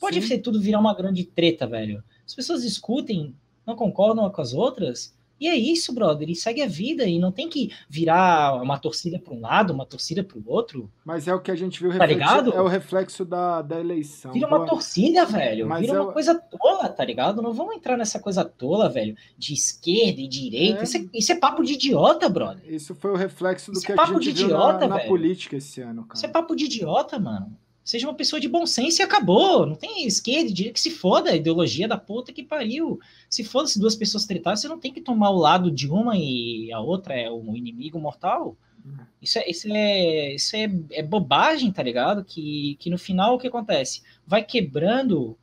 Pode 0.00 0.20
Sim. 0.20 0.28
ser 0.28 0.38
tudo 0.38 0.60
virar 0.60 0.80
uma 0.80 0.94
grande 0.94 1.24
treta, 1.24 1.66
velho. 1.66 2.02
As 2.26 2.34
pessoas 2.34 2.62
discutem, 2.62 3.34
não 3.66 3.76
concordam 3.76 4.28
com 4.30 4.40
as 4.40 4.52
outras 4.52 5.14
e 5.40 5.48
é 5.48 5.56
isso, 5.56 5.92
brother. 5.92 6.30
E 6.30 6.34
segue 6.34 6.62
a 6.62 6.66
vida. 6.66 7.04
E 7.04 7.18
não 7.18 7.32
tem 7.32 7.48
que 7.48 7.70
virar 7.88 8.62
uma 8.62 8.78
torcida 8.78 9.18
para 9.18 9.34
um 9.34 9.40
lado, 9.40 9.72
uma 9.72 9.84
torcida 9.84 10.22
para 10.22 10.38
o 10.38 10.42
outro. 10.46 10.90
Mas 11.04 11.26
é 11.26 11.34
o 11.34 11.40
que 11.40 11.50
a 11.50 11.56
gente 11.56 11.82
viu. 11.82 11.96
Tá 11.96 12.06
ligado? 12.06 12.52
É 12.52 12.60
o 12.60 12.68
reflexo 12.68 13.24
da, 13.24 13.60
da 13.60 13.80
eleição. 13.80 14.32
Vira 14.32 14.46
uma 14.46 14.64
torcida, 14.64 15.26
velho. 15.26 15.66
Mas 15.66 15.82
Vira 15.82 15.98
é 15.98 16.00
uma 16.00 16.12
coisa 16.12 16.34
tola, 16.34 16.88
tá 16.88 17.04
ligado? 17.04 17.42
Não 17.42 17.52
vamos 17.52 17.74
entrar 17.74 17.96
nessa 17.96 18.18
coisa 18.18 18.44
tola, 18.44 18.88
velho. 18.88 19.16
De 19.36 19.52
esquerda 19.52 20.20
e 20.20 20.28
direita. 20.28 20.80
É... 20.80 20.84
Isso, 20.84 20.96
é, 20.96 21.04
isso, 21.12 21.32
é, 21.32 21.36
papo 21.36 21.62
de 21.62 21.74
idiota, 21.74 22.28
brother. 22.28 22.62
Isso 22.66 22.94
foi 22.94 23.10
o 23.10 23.16
reflexo 23.16 23.70
do 23.70 23.76
isso 23.76 23.86
que 23.86 23.92
é 23.92 23.96
a 23.98 24.04
gente 24.06 24.32
viu 24.32 24.46
idiota, 24.46 24.86
na, 24.86 24.96
na 24.96 25.00
política 25.00 25.56
esse 25.56 25.80
ano, 25.80 26.04
cara. 26.04 26.16
Isso 26.16 26.26
é 26.26 26.28
papo 26.28 26.54
de 26.54 26.64
idiota, 26.66 27.18
mano. 27.18 27.56
Seja 27.84 28.06
uma 28.06 28.14
pessoa 28.14 28.40
de 28.40 28.48
bom 28.48 28.64
senso 28.66 29.02
e 29.02 29.04
acabou. 29.04 29.66
Não 29.66 29.74
tem 29.74 30.06
esquerda 30.06 30.50
direita 30.50 30.74
que 30.74 30.80
se 30.80 30.90
foda 30.90 31.30
a 31.30 31.36
ideologia 31.36 31.86
da 31.86 31.98
puta 31.98 32.32
que 32.32 32.42
pariu. 32.42 32.98
Se 33.28 33.44
foda 33.44 33.68
se 33.68 33.78
duas 33.78 33.94
pessoas 33.94 34.24
tretarem, 34.24 34.56
você 34.56 34.68
não 34.68 34.80
tem 34.80 34.92
que 34.92 35.02
tomar 35.02 35.30
o 35.30 35.38
lado 35.38 35.70
de 35.70 35.88
uma 35.88 36.16
e 36.16 36.72
a 36.72 36.80
outra 36.80 37.14
é 37.14 37.30
um 37.30 37.54
inimigo 37.54 38.00
mortal. 38.00 38.56
Isso 39.20 39.38
é, 39.38 39.50
isso 39.50 39.68
é, 39.70 40.34
isso 40.34 40.56
é, 40.56 40.70
é 40.92 41.02
bobagem, 41.02 41.70
tá 41.72 41.82
ligado? 41.82 42.24
Que, 42.24 42.76
que 42.78 42.90
no 42.90 42.98
final 42.98 43.34
o 43.34 43.38
que 43.38 43.48
acontece? 43.48 44.02
Vai 44.26 44.42
quebrando 44.44 45.38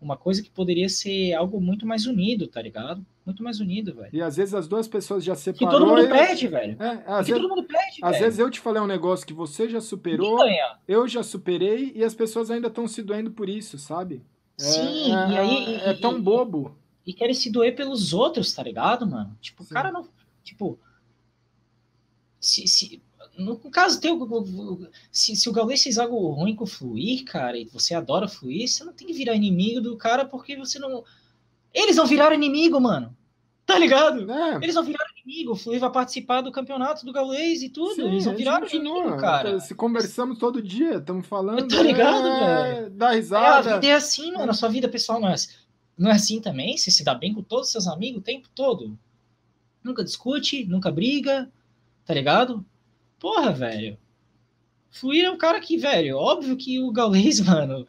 uma 0.00 0.16
coisa 0.16 0.42
que 0.42 0.50
poderia 0.50 0.88
ser 0.88 1.34
algo 1.34 1.60
muito 1.60 1.84
mais 1.86 2.06
unido, 2.06 2.46
tá 2.46 2.62
ligado? 2.62 3.04
Muito 3.26 3.42
mais 3.42 3.60
unido, 3.60 3.94
velho. 3.94 4.10
E 4.12 4.22
às 4.22 4.36
vezes 4.36 4.54
as 4.54 4.68
duas 4.68 4.86
pessoas 4.86 5.24
já 5.24 5.34
separaram. 5.34 5.78
Que 5.78 5.84
todo 5.84 5.96
mundo 5.96 6.08
perde, 6.08 6.48
velho. 6.48 6.82
É, 6.82 7.04
às 7.06 7.26
vezes, 7.26 7.42
todo 7.42 7.48
mundo 7.48 7.64
perde, 7.64 7.98
Às 8.00 8.12
velho. 8.12 8.24
vezes 8.24 8.38
eu 8.38 8.50
te 8.50 8.60
falei 8.60 8.80
um 8.80 8.86
negócio 8.86 9.26
que 9.26 9.32
você 9.32 9.68
já 9.68 9.80
superou, 9.80 10.38
eu 10.86 11.06
já 11.08 11.22
superei 11.22 11.92
e 11.94 12.04
as 12.04 12.14
pessoas 12.14 12.50
ainda 12.50 12.68
estão 12.68 12.86
se 12.86 13.02
doendo 13.02 13.30
por 13.30 13.48
isso, 13.48 13.76
sabe? 13.76 14.22
É, 14.58 14.62
Sim, 14.62 15.14
é, 15.14 15.30
e 15.30 15.38
aí. 15.38 15.74
É, 15.76 15.90
é 15.90 15.94
tão 15.94 16.20
bobo. 16.20 16.76
E, 17.04 17.10
e 17.10 17.14
querem 17.14 17.34
se 17.34 17.50
doer 17.50 17.74
pelos 17.74 18.12
outros, 18.12 18.52
tá 18.52 18.62
ligado, 18.62 19.06
mano? 19.06 19.36
Tipo, 19.40 19.62
Sim. 19.62 19.70
o 19.70 19.74
cara 19.74 19.92
não. 19.92 20.08
Tipo. 20.42 20.78
Se, 22.40 22.66
se, 22.68 23.02
no 23.38 23.56
caso 23.70 24.00
teu, 24.00 24.18
se, 25.12 25.36
se 25.36 25.48
o 25.48 25.52
Gaules 25.52 25.82
fez 25.82 25.96
algo 25.96 26.30
ruim 26.30 26.56
com 26.56 26.64
o 26.64 26.66
Fluir, 26.66 27.24
cara, 27.24 27.56
e 27.56 27.64
você 27.66 27.94
adora 27.94 28.26
Fluir, 28.26 28.68
você 28.68 28.82
não 28.82 28.92
tem 28.92 29.06
que 29.06 29.12
virar 29.12 29.34
inimigo 29.34 29.80
do 29.80 29.96
cara 29.96 30.24
porque 30.24 30.56
você 30.56 30.78
não. 30.78 31.04
Eles 31.72 31.96
não 31.96 32.06
viraram 32.06 32.34
inimigo, 32.34 32.80
mano. 32.80 33.16
Tá 33.64 33.78
ligado? 33.78 34.28
É. 34.30 34.56
Eles 34.56 34.74
não 34.74 34.82
viraram 34.82 35.10
inimigo. 35.22 35.52
O 35.52 35.54
Fluir 35.54 35.78
vai 35.78 35.92
participar 35.92 36.40
do 36.40 36.50
campeonato 36.50 37.06
do 37.06 37.12
Gaules 37.12 37.62
e 37.62 37.68
tudo. 37.68 37.94
Sim, 37.94 38.08
eles 38.08 38.26
não 38.26 38.34
viraram 38.34 38.66
inimigo, 38.66 39.16
cara. 39.18 39.60
Se 39.60 39.74
conversamos 39.74 40.38
todo 40.38 40.60
dia, 40.60 40.96
estamos 40.96 41.26
falando. 41.26 41.68
Tá 41.68 41.82
ligado, 41.82 42.26
é, 42.26 42.74
velho? 42.74 42.90
Dá 42.90 43.10
risada. 43.10 43.70
É, 43.70 43.72
a 43.74 43.76
vida 43.76 43.86
é 43.86 43.94
assim, 43.94 44.32
mano. 44.32 44.50
A 44.50 44.54
sua 44.54 44.68
vida 44.68 44.88
pessoal 44.88 45.20
não 45.20 45.28
é 45.28 45.34
assim. 45.34 45.52
Não 45.96 46.10
é 46.10 46.14
assim 46.14 46.40
também? 46.40 46.76
Você 46.76 46.90
se 46.90 47.04
dá 47.04 47.14
bem 47.14 47.34
com 47.34 47.42
todos 47.42 47.66
os 47.66 47.72
seus 47.72 47.86
amigos 47.86 48.20
o 48.20 48.24
tempo 48.24 48.48
todo. 48.52 48.98
Nunca 49.84 50.02
discute, 50.02 50.64
nunca 50.64 50.90
briga, 50.90 51.48
tá 52.04 52.14
ligado? 52.14 52.64
Porra, 53.18 53.52
velho. 53.52 53.98
Fluir 54.90 55.24
é 55.24 55.30
um 55.30 55.38
cara 55.38 55.60
que, 55.60 55.76
velho, 55.76 56.16
óbvio 56.16 56.56
que 56.56 56.80
o 56.80 56.90
Gaules, 56.90 57.40
mano, 57.44 57.86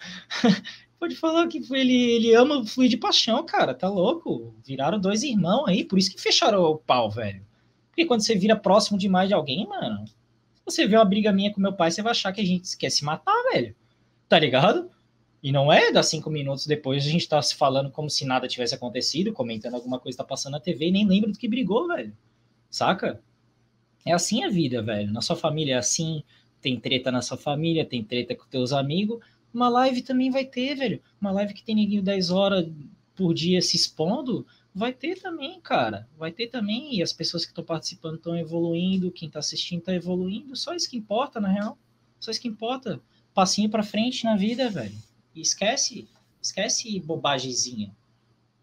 pode 0.99 1.15
falar 1.15 1.47
que 1.47 1.61
ele, 1.71 1.93
ele 1.93 2.33
ama 2.33 2.59
o 2.59 2.65
Fluir 2.65 2.89
de 2.89 2.97
paixão, 2.97 3.45
cara, 3.45 3.73
tá 3.73 3.89
louco? 3.89 4.53
Viraram 4.65 4.99
dois 4.99 5.23
irmãos 5.23 5.67
aí, 5.67 5.85
por 5.85 5.97
isso 5.97 6.11
que 6.11 6.21
fecharam 6.21 6.61
o 6.61 6.77
pau, 6.77 7.09
velho. 7.09 7.45
Porque 7.89 8.05
quando 8.05 8.21
você 8.21 8.35
vira 8.35 8.55
próximo 8.55 8.97
demais 8.97 9.27
de 9.27 9.33
alguém, 9.33 9.67
mano, 9.67 10.05
se 10.05 10.61
você 10.65 10.87
vê 10.87 10.95
uma 10.95 11.05
briga 11.05 11.31
minha 11.31 11.53
com 11.53 11.61
meu 11.61 11.73
pai, 11.73 11.91
você 11.91 12.01
vai 12.01 12.11
achar 12.11 12.31
que 12.31 12.41
a 12.41 12.45
gente 12.45 12.77
quer 12.77 12.89
se 12.89 13.03
matar, 13.03 13.35
velho. 13.51 13.75
Tá 14.27 14.37
ligado? 14.37 14.89
E 15.41 15.51
não 15.51 15.71
é 15.71 15.91
dar 15.91 16.03
cinco 16.03 16.29
minutos 16.29 16.67
depois 16.67 17.05
a 17.05 17.09
gente 17.09 17.27
tá 17.27 17.41
se 17.41 17.55
falando 17.55 17.89
como 17.89 18.09
se 18.09 18.25
nada 18.25 18.47
tivesse 18.47 18.75
acontecido, 18.75 19.31
comentando 19.31 19.75
alguma 19.75 19.99
coisa 19.99 20.17
que 20.17 20.23
tá 20.23 20.27
passando 20.27 20.53
na 20.53 20.59
TV 20.59 20.87
e 20.87 20.91
nem 20.91 21.07
lembra 21.07 21.31
do 21.31 21.37
que 21.37 21.47
brigou, 21.47 21.87
velho. 21.87 22.15
Saca? 22.69 23.21
É 24.05 24.11
assim 24.11 24.43
a 24.43 24.49
vida, 24.49 24.81
velho. 24.81 25.11
Na 25.11 25.21
sua 25.21 25.35
família 25.35 25.75
é 25.75 25.77
assim, 25.77 26.23
tem 26.61 26.79
treta 26.79 27.11
na 27.11 27.21
sua 27.21 27.37
família, 27.37 27.85
tem 27.85 28.03
treta 28.03 28.35
com 28.35 28.45
teus 28.45 28.71
amigos. 28.71 29.19
Uma 29.53 29.69
live 29.69 30.01
também 30.01 30.29
vai 30.29 30.45
ter, 30.45 30.75
velho. 30.75 31.01
Uma 31.19 31.31
live 31.31 31.53
que 31.53 31.63
tem 31.63 31.75
neguinho 31.75 32.01
10 32.03 32.29
horas 32.31 32.67
por 33.15 33.33
dia 33.33 33.61
se 33.61 33.75
expondo, 33.75 34.45
vai 34.73 34.93
ter 34.93 35.19
também, 35.19 35.59
cara. 35.59 36.07
Vai 36.17 36.31
ter 36.31 36.47
também. 36.47 36.95
E 36.95 37.03
as 37.03 37.11
pessoas 37.11 37.43
que 37.43 37.51
estão 37.51 37.63
participando 37.63 38.15
estão 38.15 38.37
evoluindo, 38.37 39.11
quem 39.11 39.27
está 39.27 39.39
assistindo 39.39 39.79
está 39.79 39.93
evoluindo. 39.93 40.55
Só 40.55 40.73
isso 40.73 40.89
que 40.89 40.97
importa, 40.97 41.39
na 41.39 41.49
real. 41.49 41.77
Só 42.19 42.31
isso 42.31 42.41
que 42.41 42.47
importa. 42.47 43.01
Passinho 43.33 43.69
para 43.69 43.83
frente 43.83 44.23
na 44.23 44.35
vida, 44.35 44.69
velho. 44.69 44.95
E 45.35 45.41
esquece, 45.41 46.07
esquece 46.41 46.99
bobagemzinha. 46.99 47.95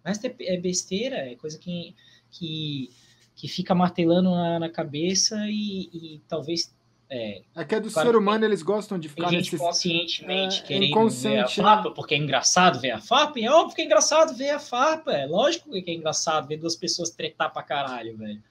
É, 0.04 0.54
é 0.54 0.56
besteira, 0.56 1.16
é 1.16 1.34
coisa 1.34 1.58
que, 1.58 1.94
que 2.30 2.90
que 3.36 3.46
fica 3.46 3.74
martelando 3.74 4.30
na, 4.30 4.58
na 4.58 4.68
cabeça 4.70 5.36
e, 5.46 5.90
e 5.92 6.22
talvez 6.26 6.74
é, 7.08 7.42
é 7.54 7.64
que 7.64 7.74
é 7.74 7.80
do 7.80 7.88
claro, 7.88 8.08
ser 8.08 8.16
humano, 8.16 8.44
eles 8.44 8.62
gostam 8.62 8.98
de 8.98 9.08
ficar 9.08 9.30
nesses... 9.30 9.60
conscientemente 9.60 10.60
é, 10.60 10.62
querendo 10.62 11.08
ver 11.10 11.38
a 11.38 11.48
farpa, 11.48 11.90
porque 11.92 12.14
é 12.14 12.18
engraçado 12.18 12.80
ver 12.80 12.90
a 12.90 13.00
farpa, 13.00 13.38
e 13.38 13.44
é 13.44 13.50
óbvio 13.50 13.76
que 13.76 13.82
é 13.82 13.84
engraçado 13.84 14.36
ver 14.36 14.50
a 14.50 14.58
farpa, 14.58 15.12
é 15.12 15.26
lógico 15.26 15.70
que 15.70 15.90
é 15.90 15.94
engraçado 15.94 16.48
ver 16.48 16.56
duas 16.56 16.74
pessoas 16.74 17.10
tretar 17.10 17.52
pra 17.52 17.62
caralho, 17.62 18.16
velho. 18.16 18.42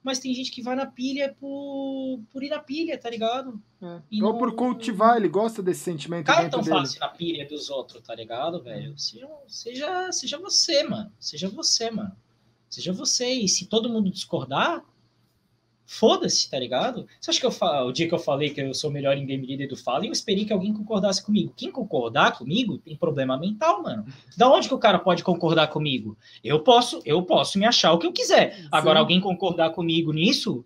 Mas 0.00 0.18
tem 0.18 0.34
gente 0.34 0.52
que 0.52 0.62
vai 0.62 0.76
na 0.76 0.84
pilha 0.84 1.34
por, 1.40 2.20
por 2.30 2.42
ir 2.42 2.50
na 2.50 2.58
pilha, 2.58 2.96
tá 2.98 3.08
ligado? 3.08 3.58
É. 3.82 4.00
Ou 4.22 4.32
não... 4.32 4.38
por 4.38 4.54
cultivar, 4.54 5.16
ele 5.16 5.28
gosta 5.28 5.62
desse 5.62 5.80
sentimento 5.80 6.26
Cai 6.26 6.50
tão 6.50 6.60
dele. 6.60 6.76
fácil 6.76 7.00
na 7.00 7.08
pilha 7.08 7.48
dos 7.48 7.70
outros, 7.70 8.02
tá 8.02 8.14
ligado, 8.14 8.62
velho? 8.62 8.96
Seja, 8.98 9.26
seja, 9.48 10.12
seja 10.12 10.38
você, 10.38 10.84
mano. 10.84 11.10
Seja 11.18 11.48
você, 11.48 11.90
mano. 11.90 12.14
Seja 12.74 12.92
você. 12.92 13.30
E 13.30 13.48
se 13.48 13.66
todo 13.66 13.88
mundo 13.88 14.10
discordar, 14.10 14.84
foda-se, 15.86 16.50
tá 16.50 16.58
ligado? 16.58 17.06
Você 17.20 17.30
acha 17.30 17.38
que 17.38 17.46
eu 17.46 17.68
o 17.86 17.92
dia 17.92 18.08
que 18.08 18.14
eu 18.14 18.18
falei 18.18 18.50
que 18.50 18.60
eu 18.60 18.74
sou 18.74 18.90
melhor 18.90 19.16
em 19.16 19.24
game 19.24 19.46
leader 19.46 19.68
do 19.68 19.76
Fala, 19.76 20.04
eu 20.04 20.10
esperei 20.10 20.44
que 20.44 20.52
alguém 20.52 20.74
concordasse 20.74 21.24
comigo. 21.24 21.54
Quem 21.56 21.70
concordar 21.70 22.36
comigo 22.36 22.78
tem 22.78 22.96
problema 22.96 23.38
mental, 23.38 23.80
mano. 23.80 24.04
Da 24.36 24.50
onde 24.50 24.66
que 24.66 24.74
o 24.74 24.78
cara 24.78 24.98
pode 24.98 25.22
concordar 25.22 25.68
comigo? 25.68 26.18
Eu 26.42 26.64
posso, 26.64 27.00
eu 27.04 27.22
posso 27.22 27.60
me 27.60 27.64
achar 27.64 27.92
o 27.92 27.98
que 27.98 28.08
eu 28.08 28.12
quiser. 28.12 28.56
Sim. 28.56 28.68
Agora, 28.72 28.98
alguém 28.98 29.20
concordar 29.20 29.70
comigo 29.70 30.12
nisso, 30.12 30.64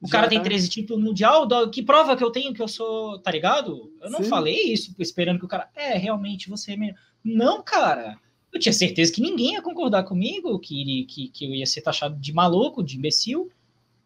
o 0.00 0.06
Já 0.06 0.12
cara 0.12 0.24
tá. 0.26 0.30
tem 0.30 0.42
13 0.44 0.68
títulos 0.68 1.02
mundial, 1.02 1.48
que 1.72 1.82
prova 1.82 2.16
que 2.16 2.22
eu 2.22 2.30
tenho 2.30 2.54
que 2.54 2.62
eu 2.62 2.68
sou, 2.68 3.18
tá 3.18 3.32
ligado? 3.32 3.92
Eu 4.00 4.10
não 4.10 4.22
Sim. 4.22 4.28
falei 4.28 4.72
isso 4.72 4.94
esperando 5.00 5.40
que 5.40 5.44
o 5.44 5.48
cara, 5.48 5.68
é, 5.74 5.98
realmente 5.98 6.48
você 6.48 6.74
é 6.74 6.76
melhor. 6.76 6.96
Não, 7.24 7.60
cara 7.64 8.16
eu 8.52 8.58
tinha 8.58 8.72
certeza 8.72 9.12
que 9.12 9.20
ninguém 9.20 9.52
ia 9.54 9.62
concordar 9.62 10.04
comigo, 10.04 10.58
que, 10.58 11.04
que, 11.04 11.28
que 11.28 11.44
eu 11.44 11.54
ia 11.54 11.66
ser 11.66 11.82
taxado 11.82 12.16
de 12.16 12.32
maluco, 12.32 12.82
de 12.82 12.96
imbecil. 12.96 13.50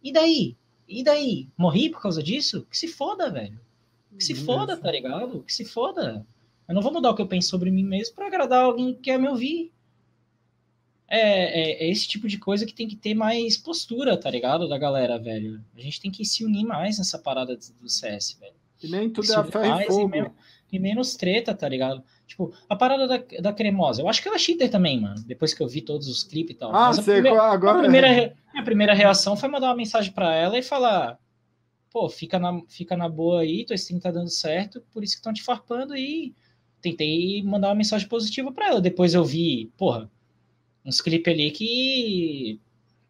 E 0.02 0.12
daí? 0.12 0.56
E 0.86 1.02
daí? 1.02 1.48
Morri 1.56 1.90
por 1.90 2.00
causa 2.00 2.22
disso? 2.22 2.66
Que 2.70 2.76
se 2.76 2.86
foda, 2.88 3.30
velho. 3.30 3.58
Que 4.16 4.22
se 4.22 4.34
foda, 4.34 4.76
tá 4.76 4.90
ligado? 4.92 5.42
Que 5.42 5.52
se 5.52 5.64
foda. 5.64 6.26
Eu 6.68 6.74
não 6.74 6.82
vou 6.82 6.92
mudar 6.92 7.10
o 7.10 7.14
que 7.14 7.22
eu 7.22 7.26
penso 7.26 7.48
sobre 7.48 7.70
mim 7.70 7.82
mesmo 7.82 8.14
para 8.14 8.26
agradar 8.26 8.64
alguém 8.64 8.94
que 8.94 9.00
quer 9.00 9.18
me 9.18 9.28
ouvir. 9.28 9.72
é, 11.08 11.18
é, 11.18 11.86
é, 11.86 11.90
esse 11.90 12.06
tipo 12.06 12.28
de 12.28 12.38
coisa 12.38 12.64
que 12.66 12.74
tem 12.74 12.86
que 12.86 12.96
ter 12.96 13.14
mais 13.14 13.56
postura, 13.56 14.16
tá 14.16 14.30
ligado? 14.30 14.68
Da 14.68 14.78
galera, 14.78 15.18
velho. 15.18 15.62
A 15.76 15.80
gente 15.80 16.00
tem 16.00 16.10
que 16.10 16.24
se 16.24 16.44
unir 16.44 16.64
mais 16.64 16.98
nessa 16.98 17.18
parada 17.18 17.56
do 17.56 17.88
CS, 17.88 18.38
velho. 18.38 18.54
E 18.82 18.88
nem 18.88 19.10
tudo 19.10 19.32
é 19.32 19.36
a 19.36 19.44
ferro 19.44 19.80
e 19.80 19.86
fogo. 19.86 20.02
E 20.02 20.08
menos, 20.08 20.32
e 20.72 20.78
menos, 20.78 21.16
treta, 21.16 21.54
tá 21.54 21.68
ligado? 21.68 22.02
Tipo, 22.26 22.52
a 22.68 22.74
parada 22.74 23.06
da, 23.06 23.22
da 23.40 23.52
cremosa. 23.52 24.00
Eu 24.02 24.08
acho 24.08 24.22
que 24.22 24.28
ela 24.28 24.36
é 24.36 24.40
cheater 24.40 24.70
também, 24.70 25.00
mano. 25.00 25.22
Depois 25.26 25.52
que 25.52 25.62
eu 25.62 25.68
vi 25.68 25.82
todos 25.82 26.08
os 26.08 26.22
clipes 26.22 26.56
e 26.56 26.58
tal. 26.58 26.74
Ah, 26.74 26.92
sei, 26.92 27.14
primeira, 27.14 27.42
agora. 27.42 27.78
A 27.78 27.82
primeira, 27.82 28.36
minha 28.52 28.64
primeira 28.64 28.94
reação 28.94 29.36
foi 29.36 29.48
mandar 29.48 29.68
uma 29.68 29.76
mensagem 29.76 30.12
para 30.12 30.34
ela 30.34 30.58
e 30.58 30.62
falar: 30.62 31.18
pô, 31.90 32.08
fica 32.08 32.38
na, 32.38 32.60
fica 32.66 32.96
na 32.96 33.08
boa 33.08 33.42
aí, 33.42 33.64
tua 33.64 33.76
stream 33.76 34.00
tá 34.00 34.10
dando 34.10 34.30
certo, 34.30 34.82
por 34.92 35.04
isso 35.04 35.14
que 35.14 35.20
estão 35.20 35.32
te 35.32 35.42
farpando 35.42 35.96
e 35.96 36.34
tentei 36.80 37.42
mandar 37.42 37.68
uma 37.68 37.74
mensagem 37.74 38.08
positiva 38.08 38.52
para 38.52 38.68
ela. 38.68 38.80
Depois 38.80 39.14
eu 39.14 39.24
vi, 39.24 39.70
porra, 39.76 40.10
uns 40.84 41.00
clipes 41.00 41.32
ali 41.32 41.50
que. 41.50 42.60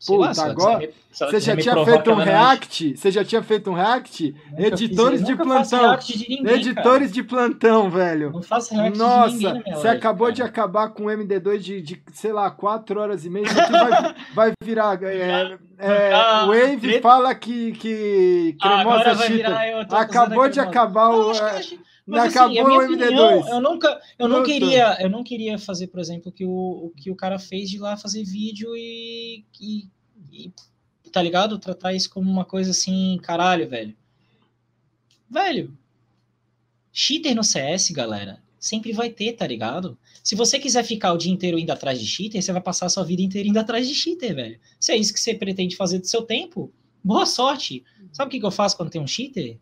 Puta, 0.07 0.43
lá, 0.43 0.51
agora. 0.51 0.91
Você 1.11 1.41
já 1.41 1.57
tinha 1.57 1.85
feito 1.85 2.11
um 2.11 2.15
react? 2.15 2.97
Você 2.97 3.11
já 3.11 3.25
tinha 3.25 3.43
feito 3.43 3.71
um 3.71 3.75
react? 3.75 4.35
Editores 4.59 5.21
fiz, 5.21 5.29
de 5.29 5.37
plantão. 5.37 5.97
De 5.97 6.29
ninguém, 6.29 6.55
editores 6.55 7.11
cara. 7.11 7.13
de 7.13 7.23
plantão, 7.23 7.91
velho. 7.91 8.33
Não 8.33 8.43
faço 8.43 8.75
react 8.75 8.99
Nossa, 8.99 9.37
de 9.37 9.45
ninguém 9.53 9.75
você 9.75 9.89
acabou 9.89 10.27
cara. 10.27 10.35
de 10.35 10.43
acabar 10.43 10.89
com 10.89 11.05
o 11.05 11.07
MD2 11.07 11.59
de, 11.59 11.81
de, 11.81 12.03
sei 12.13 12.33
lá, 12.33 12.51
4 12.51 13.01
horas 13.01 13.25
e 13.25 13.31
meia. 13.31 13.47
vai, 13.47 14.15
vai 14.35 14.53
virar. 14.63 15.01
É, 15.03 15.57
é, 15.79 16.13
ah, 16.13 16.47
Wave 16.47 16.79
treta. 16.81 17.03
fala 17.03 17.35
que, 17.35 17.73
que 17.73 18.57
cremosa 18.61 19.11
ah, 19.11 19.17
chita. 19.17 19.97
Acabou 19.97 20.49
de 20.49 20.61
acabar 20.61 21.11
o. 21.11 21.33
Mas, 22.07 22.37
assim, 22.37 22.59
acabou 22.59 22.79
o 22.79 22.83
MD2. 22.83 22.93
Opinião, 22.93 23.49
eu 23.49 23.61
nunca, 23.61 24.01
eu 24.19 24.29
não 24.29 24.43
queria, 24.43 24.97
eu 25.01 25.09
não 25.09 25.25
queria 25.25 25.59
fazer, 25.59 25.87
por 25.87 26.01
exemplo, 26.01 26.29
o 26.29 26.33
que 26.33 26.45
o, 26.45 26.51
o 26.51 26.93
que 26.95 27.11
o 27.11 27.17
cara 27.17 27.39
fez 27.39 27.71
de 27.71 27.79
lá 27.79 27.97
fazer 27.97 28.25
vídeo 28.25 28.77
e, 28.77 29.45
e, 29.59 29.89
e 31.05 31.11
tá 31.11 31.23
ligado? 31.23 31.59
Tratar 31.59 31.93
isso 31.93 32.11
como 32.11 32.31
uma 32.31 32.45
coisa 32.45 32.73
assim, 32.73 33.19
caralho, 33.23 33.69
velho. 33.69 33.95
Velho, 35.31 35.77
cheater 36.93 37.35
no 37.35 37.45
CS, 37.45 37.91
galera, 37.91 38.43
sempre 38.59 38.93
vai 38.93 39.11
ter, 39.11 39.33
tá 39.35 39.47
ligado? 39.47 39.99
Se 40.23 40.35
você 40.35 40.59
quiser 40.59 40.85
ficar 40.85 41.13
o 41.13 41.19
dia 41.19 41.33
inteiro 41.33 41.59
indo 41.59 41.71
atrás 41.71 42.01
de 42.01 42.07
cheater, 42.07 42.43
você 42.43 42.53
vai 42.53 42.61
passar 42.61 42.87
a 42.87 42.91
sua 42.91 43.05
vida 43.05 43.23
inteira 43.23 43.49
indo 43.49 43.59
atrás 43.59 43.87
de 43.87 43.95
cheater, 43.95 44.35
velho. 44.35 44.61
Se 44.81 44.93
é 44.93 44.97
isso 44.97 45.13
que 45.13 45.21
você 45.21 45.35
pretende 45.35 45.77
fazer 45.77 45.99
do 45.99 46.07
seu 46.07 46.23
tempo, 46.23 46.73
boa 47.03 47.27
sorte. 47.27 47.85
Sabe 48.13 48.29
o 48.29 48.31
que, 48.31 48.41
que 48.41 48.47
eu 48.47 48.51
faço 48.51 48.77
quando 48.77 48.91
tem 48.91 49.01
um 49.01 49.07
cheater? 49.07 49.59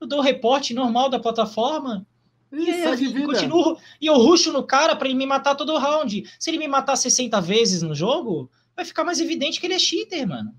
eu 0.00 0.06
dou 0.06 0.20
o 0.20 0.22
reporte 0.22 0.72
normal 0.72 1.10
da 1.10 1.20
plataforma. 1.20 2.06
E, 2.50 2.68
e, 2.68 3.26
continuo, 3.26 3.78
e 4.00 4.06
eu 4.06 4.16
ruxo 4.16 4.52
no 4.52 4.64
cara 4.64 4.96
para 4.96 5.06
ele 5.06 5.16
me 5.16 5.26
matar 5.26 5.54
todo 5.54 5.76
round. 5.78 6.24
Se 6.38 6.50
ele 6.50 6.58
me 6.58 6.66
matar 6.66 6.96
60 6.96 7.40
vezes 7.40 7.82
no 7.82 7.94
jogo, 7.94 8.50
vai 8.76 8.84
ficar 8.84 9.04
mais 9.04 9.20
evidente 9.20 9.60
que 9.60 9.66
ele 9.66 9.74
é 9.74 9.78
cheater, 9.78 10.26
mano. 10.26 10.54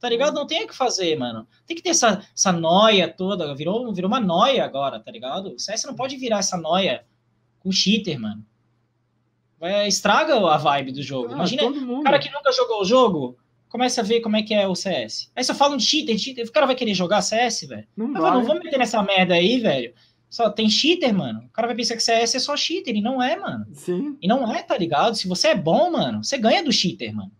Tá 0.00 0.08
ligado? 0.08 0.34
Não 0.34 0.46
tem 0.46 0.64
o 0.64 0.66
que 0.66 0.74
fazer, 0.74 1.16
mano. 1.16 1.46
Tem 1.64 1.76
que 1.76 1.82
ter 1.82 1.90
essa, 1.90 2.26
essa 2.34 2.52
noia 2.52 3.06
toda. 3.06 3.54
Virou, 3.54 3.92
virou 3.94 4.08
uma 4.10 4.18
noia 4.18 4.64
agora, 4.64 4.98
tá 4.98 5.12
ligado? 5.12 5.54
O 5.54 5.58
CS 5.60 5.84
não 5.84 5.94
pode 5.94 6.16
virar 6.16 6.38
essa 6.38 6.56
noia 6.56 7.04
com 7.60 7.70
cheater, 7.70 8.18
mano. 8.18 8.44
Vai, 9.60 9.86
estraga 9.86 10.34
a 10.34 10.56
vibe 10.56 10.90
do 10.90 11.02
jogo. 11.02 11.28
Ah, 11.30 11.34
Imagina 11.34 11.64
o 11.66 12.02
cara 12.02 12.18
que 12.18 12.32
nunca 12.32 12.50
jogou 12.50 12.80
o 12.80 12.84
jogo, 12.84 13.38
começa 13.68 14.00
a 14.00 14.04
ver 14.04 14.20
como 14.20 14.36
é 14.36 14.42
que 14.42 14.52
é 14.52 14.66
o 14.66 14.74
CS. 14.74 15.30
Aí 15.36 15.44
só 15.44 15.54
falam 15.54 15.76
de 15.76 15.84
cheater, 15.84 16.18
cheater, 16.18 16.44
o 16.44 16.52
cara 16.52 16.66
vai 16.66 16.74
querer 16.74 16.94
jogar 16.94 17.22
CS, 17.22 17.68
velho? 17.68 17.86
Não, 17.96 18.08
não 18.08 18.44
vou 18.44 18.56
meter 18.56 18.76
nessa 18.76 19.00
merda 19.04 19.34
aí, 19.34 19.60
velho. 19.60 19.94
Só 20.32 20.48
tem 20.48 20.66
cheater, 20.70 21.12
mano. 21.12 21.40
O 21.40 21.50
cara 21.50 21.68
vai 21.68 21.76
pensar 21.76 21.94
que 21.94 22.02
CS 22.02 22.36
é 22.36 22.38
só 22.38 22.56
cheater, 22.56 22.96
e 22.96 23.02
não 23.02 23.22
é, 23.22 23.36
mano. 23.36 23.66
Sim. 23.74 24.16
E 24.18 24.26
não 24.26 24.50
é, 24.50 24.62
tá 24.62 24.78
ligado? 24.78 25.14
Se 25.14 25.28
você 25.28 25.48
é 25.48 25.54
bom, 25.54 25.90
mano, 25.90 26.24
você 26.24 26.38
ganha 26.38 26.64
do 26.64 26.72
cheater, 26.72 27.14
mano. 27.14 27.30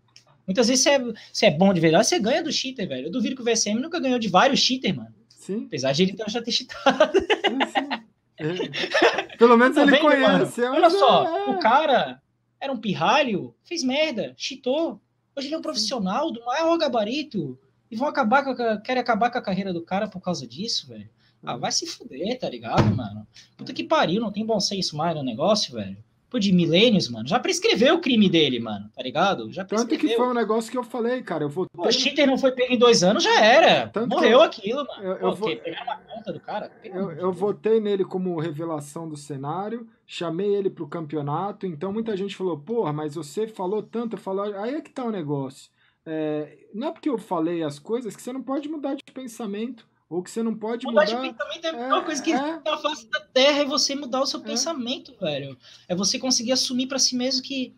Muitas 0.46 0.68
vezes 0.68 0.84
você 0.84 0.90
é, 0.90 0.98
você 1.32 1.46
é 1.46 1.50
bom 1.50 1.72
de 1.72 1.80
verdade, 1.80 2.06
você 2.06 2.18
ganha 2.18 2.42
do 2.42 2.52
cheater, 2.52 2.86
velho. 2.86 3.06
Eu 3.06 3.10
duvido 3.10 3.34
que 3.34 3.40
o 3.40 3.44
VSM 3.46 3.80
nunca 3.80 3.98
ganhou 3.98 4.18
de 4.18 4.28
vários 4.28 4.60
cheater, 4.60 4.94
mano. 4.94 5.14
Sim. 5.30 5.64
Apesar 5.68 5.92
de 5.92 6.02
ele 6.02 6.16
já 6.28 6.42
ter 6.42 6.52
cheatado. 6.52 7.18
Sim, 7.18 7.58
sim. 7.72 8.02
É. 8.38 9.36
Pelo 9.38 9.56
menos 9.56 9.74
tá 9.74 9.82
ele 9.84 9.92
vendo, 9.92 10.02
conhece. 10.02 10.60
Olha 10.60 10.90
só, 10.90 11.24
é... 11.24 11.50
o 11.50 11.58
cara 11.60 12.20
era 12.60 12.70
um 12.70 12.76
pirralho, 12.76 13.54
fez 13.64 13.82
merda, 13.82 14.34
cheatou. 14.36 15.00
Hoje 15.34 15.48
ele 15.48 15.54
é 15.54 15.58
um 15.58 15.62
profissional 15.62 16.30
do 16.30 16.44
maior 16.44 16.76
gabarito 16.76 17.58
e 17.90 17.96
vão 17.96 18.06
acabar 18.06 18.44
com 18.44 18.50
a, 18.50 18.76
querem 18.82 19.00
acabar 19.00 19.30
com 19.30 19.38
a 19.38 19.42
carreira 19.42 19.72
do 19.72 19.80
cara 19.80 20.06
por 20.08 20.20
causa 20.20 20.46
disso, 20.46 20.88
velho. 20.88 21.08
Ah, 21.44 21.56
vai 21.56 21.72
se 21.72 21.86
fuder, 21.86 22.38
tá 22.38 22.48
ligado, 22.48 22.94
mano? 22.94 23.26
Puta 23.56 23.72
que 23.72 23.84
pariu, 23.84 24.20
não 24.20 24.32
tem 24.32 24.44
bom 24.44 24.60
senso 24.60 24.96
mais 24.96 25.14
no 25.14 25.22
negócio, 25.22 25.74
velho. 25.74 25.96
Pô, 26.30 26.38
de 26.38 26.50
milênios, 26.50 27.10
mano. 27.10 27.28
Já 27.28 27.38
prescreveu 27.38 27.96
o 27.96 28.00
crime 28.00 28.28
dele, 28.28 28.58
mano, 28.58 28.88
tá 28.94 29.02
ligado? 29.02 29.52
Já 29.52 29.64
prescreveu. 29.64 29.98
Tanto 29.98 30.08
que 30.08 30.16
foi 30.16 30.28
um 30.28 30.34
negócio 30.34 30.70
que 30.70 30.78
eu 30.78 30.84
falei, 30.84 31.22
cara. 31.22 31.44
Eu 31.44 31.50
vou 31.50 31.66
O 31.76 31.92
cheater 31.92 32.26
não 32.26 32.38
foi 32.38 32.52
pego 32.52 32.72
em 32.72 32.78
dois 32.78 33.02
anos, 33.02 33.22
já 33.22 33.38
era. 33.38 33.88
Tanto 33.88 34.08
Morreu 34.08 34.38
eu... 34.38 34.42
aquilo, 34.42 34.86
mano. 34.86 35.02
Eu, 35.02 35.12
eu 35.12 35.30
Pô, 35.30 35.34
vou... 35.34 35.56
Pegar 35.56 35.82
uma 35.82 35.96
conta 35.96 36.32
do 36.32 36.40
cara. 36.40 36.72
Eu, 36.82 37.12
eu 37.12 37.32
votei 37.32 37.80
nele 37.80 38.02
como 38.04 38.40
revelação 38.40 39.06
do 39.06 39.16
cenário 39.16 39.86
chamei 40.12 40.54
ele 40.54 40.68
para 40.68 40.84
o 40.84 40.88
campeonato, 40.88 41.66
então 41.66 41.90
muita 41.90 42.14
gente 42.14 42.36
falou, 42.36 42.58
porra, 42.58 42.92
mas 42.92 43.14
você 43.14 43.48
falou 43.48 43.82
tanto, 43.82 44.14
eu 44.14 44.20
falo, 44.20 44.42
aí 44.42 44.74
é 44.74 44.80
que 44.82 44.90
tá 44.90 45.02
o 45.04 45.10
negócio. 45.10 45.70
É, 46.04 46.66
não 46.74 46.88
é 46.88 46.92
porque 46.92 47.08
eu 47.08 47.16
falei 47.16 47.62
as 47.62 47.78
coisas 47.78 48.14
que 48.14 48.20
você 48.20 48.30
não 48.30 48.42
pode 48.42 48.68
mudar 48.68 48.94
de 48.94 49.02
pensamento, 49.14 49.88
ou 50.12 50.22
que 50.22 50.30
você 50.30 50.42
não 50.42 50.54
pode 50.54 50.86
mudar... 50.86 51.06
Mudar 51.06 51.22
de 51.22 51.32
pensamento 51.32 51.66
é, 51.66 51.86
uma 51.86 52.04
coisa 52.04 52.22
que 52.22 52.32
é, 52.32 52.60
na 52.60 52.78
face 52.78 53.08
da 53.08 53.20
terra, 53.20 53.60
é 53.60 53.64
você 53.64 53.94
mudar 53.94 54.20
o 54.20 54.26
seu 54.26 54.40
é. 54.40 54.42
pensamento, 54.42 55.14
velho. 55.18 55.56
É 55.88 55.94
você 55.94 56.18
conseguir 56.18 56.52
assumir 56.52 56.86
para 56.86 56.98
si 56.98 57.16
mesmo 57.16 57.42
que 57.42 57.74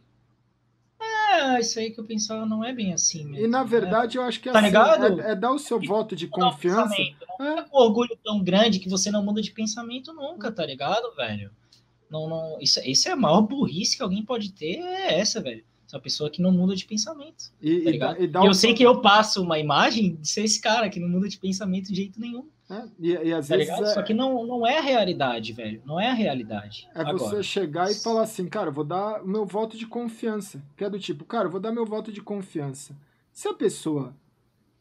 é, 1.00 1.60
isso 1.60 1.78
aí 1.78 1.90
que 1.90 2.00
eu 2.00 2.04
pensava 2.04 2.46
não 2.46 2.64
é 2.64 2.72
bem 2.72 2.92
assim 2.92 3.24
mesmo. 3.24 3.46
E 3.46 3.48
na 3.48 3.62
né? 3.62 3.68
verdade 3.68 4.16
né? 4.16 4.22
eu 4.22 4.26
acho 4.26 4.40
que 4.40 4.48
é, 4.48 4.52
tá 4.52 4.58
assim, 4.58 4.66
ligado? 4.66 5.20
É, 5.20 5.32
é, 5.32 5.34
dar 5.34 5.52
o 5.52 5.58
seu 5.58 5.82
e 5.82 5.86
voto 5.86 6.14
de 6.14 6.26
confiança. 6.28 6.94
Não 7.38 7.58
é. 7.58 7.62
com 7.62 7.76
orgulho 7.76 8.16
tão 8.22 8.42
grande 8.42 8.78
que 8.78 8.88
você 8.88 9.10
não 9.10 9.22
muda 9.22 9.42
de 9.42 9.50
pensamento 9.50 10.12
nunca, 10.12 10.50
tá 10.50 10.64
ligado, 10.64 11.14
velho? 11.14 11.50
Não, 12.10 12.28
não, 12.28 12.60
isso, 12.60 12.80
isso 12.84 13.08
é 13.08 13.12
a 13.12 13.16
maior 13.16 13.42
burrice 13.42 13.96
que 13.96 14.02
alguém 14.02 14.24
pode 14.24 14.52
ter, 14.52 14.78
é 14.78 15.18
essa, 15.18 15.40
velho. 15.40 15.64
Essa 15.94 16.00
pessoa 16.00 16.28
que 16.28 16.42
não 16.42 16.50
muda 16.50 16.74
de 16.74 16.84
pensamento. 16.84 17.52
E, 17.62 17.98
tá 18.00 18.16
e, 18.18 18.26
e 18.26 18.46
eu 18.46 18.52
sei 18.52 18.74
que 18.74 18.82
eu 18.82 19.00
passo 19.00 19.40
uma 19.40 19.60
imagem 19.60 20.16
de 20.16 20.28
ser 20.28 20.42
esse 20.42 20.60
cara 20.60 20.90
que 20.90 20.98
não 20.98 21.08
muda 21.08 21.28
de 21.28 21.38
pensamento 21.38 21.90
de 21.90 21.94
jeito 21.94 22.18
nenhum. 22.18 22.48
É, 22.68 22.84
e, 22.98 23.10
e, 23.12 23.32
às 23.32 23.46
tá 23.46 23.56
vezes 23.56 23.72
é... 23.72 23.86
Só 23.94 24.02
que 24.02 24.12
não, 24.12 24.44
não 24.44 24.66
é 24.66 24.78
a 24.78 24.80
realidade, 24.80 25.52
velho. 25.52 25.80
Não 25.84 26.00
é 26.00 26.08
a 26.08 26.12
realidade. 26.12 26.88
É 26.92 27.00
Agora. 27.02 27.18
você 27.18 27.44
chegar 27.44 27.92
e 27.92 27.94
falar 27.94 28.22
assim, 28.22 28.48
cara, 28.48 28.72
vou 28.72 28.82
dar 28.82 29.22
o 29.22 29.28
meu 29.28 29.46
voto 29.46 29.78
de 29.78 29.86
confiança. 29.86 30.60
Que 30.76 30.82
é 30.82 30.90
do 30.90 30.98
tipo, 30.98 31.24
cara, 31.24 31.48
vou 31.48 31.60
dar 31.60 31.70
meu 31.70 31.86
voto 31.86 32.10
de 32.10 32.20
confiança. 32.20 32.96
Se 33.32 33.46
a 33.46 33.54
pessoa 33.54 34.16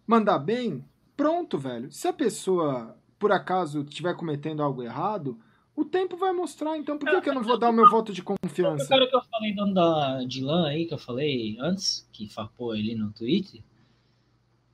mandar 0.08 0.40
bem, 0.40 0.84
pronto, 1.16 1.60
velho. 1.60 1.92
Se 1.92 2.08
a 2.08 2.14
pessoa, 2.14 2.98
por 3.20 3.32
acaso, 3.32 3.84
estiver 3.84 4.16
cometendo 4.16 4.64
algo 4.64 4.82
errado, 4.82 5.38
o 5.76 5.84
tempo 5.84 6.16
vai 6.16 6.32
mostrar, 6.32 6.78
então 6.78 6.98
por 6.98 7.10
que, 7.10 7.22
que 7.22 7.30
eu 7.30 7.34
não 7.34 7.44
vou 7.44 7.58
dar 7.58 7.70
o 7.70 7.74
meu 7.74 7.90
voto 7.90 8.14
de 8.14 8.22
confiança? 8.22 8.86
O 8.86 8.88
cara 8.88 9.08
que 9.08 9.16
eu 9.16 9.22
falei 9.24 9.54
dono 9.54 9.74
da 9.74 10.24
Dilan 10.24 10.68
aí, 10.68 10.86
que 10.86 10.94
eu 10.94 11.00
falei 11.00 11.58
antes, 11.60 12.08
que 12.12 12.30
farpou 12.30 12.76
ele 12.76 12.94
no 12.96 13.12
Twitter, 13.12 13.64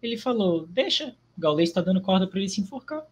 ele 0.02 0.18
falou, 0.18 0.68
deixa, 0.68 1.16
o 1.38 1.42
Gaules 1.42 1.70
está 1.70 1.82
dando 1.82 2.02
corda 2.02 2.28
para 2.28 2.40
ele 2.40 2.50
se 2.50 2.60
enforcar. 2.60 3.06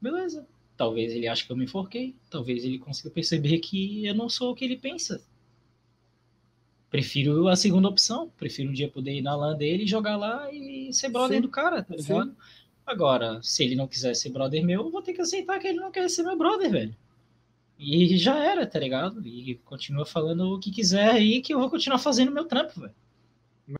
Beleza. 0.00 0.46
Talvez 0.76 1.12
ele 1.12 1.26
ache 1.26 1.44
que 1.44 1.52
eu 1.52 1.56
me 1.56 1.64
enforquei, 1.64 2.14
talvez 2.30 2.64
ele 2.64 2.78
consiga 2.78 3.10
perceber 3.10 3.58
que 3.58 4.06
eu 4.06 4.14
não 4.14 4.28
sou 4.28 4.52
o 4.52 4.54
que 4.54 4.64
ele 4.64 4.76
pensa. 4.76 5.24
Prefiro 6.90 7.48
a 7.48 7.56
segunda 7.56 7.88
opção, 7.88 8.30
prefiro 8.36 8.70
um 8.70 8.72
dia 8.72 8.88
poder 8.88 9.12
ir 9.12 9.22
na 9.22 9.36
LAN 9.36 9.56
dele, 9.56 9.86
jogar 9.86 10.16
lá 10.16 10.50
e 10.52 10.92
ser 10.92 11.10
brother 11.10 11.36
Sim. 11.36 11.42
do 11.42 11.48
cara, 11.48 11.82
tá 11.82 11.94
ligado? 11.94 12.30
Sim. 12.30 12.36
Agora, 12.88 13.38
se 13.42 13.62
ele 13.62 13.76
não 13.76 13.86
quiser 13.86 14.14
ser 14.14 14.30
brother 14.30 14.64
meu, 14.64 14.80
eu 14.80 14.90
vou 14.90 15.02
ter 15.02 15.12
que 15.12 15.20
aceitar 15.20 15.58
que 15.58 15.68
ele 15.68 15.78
não 15.78 15.90
quer 15.90 16.08
ser 16.08 16.22
meu 16.22 16.38
brother, 16.38 16.70
velho. 16.70 16.96
E 17.78 18.16
já 18.16 18.42
era, 18.42 18.66
tá 18.66 18.78
ligado? 18.78 19.20
E 19.26 19.56
continua 19.64 20.06
falando 20.06 20.54
o 20.54 20.58
que 20.58 20.70
quiser 20.70 21.10
aí, 21.10 21.42
que 21.42 21.52
eu 21.52 21.60
vou 21.60 21.68
continuar 21.68 21.98
fazendo 21.98 22.32
meu 22.32 22.46
trampo, 22.46 22.80
velho. 22.80 22.94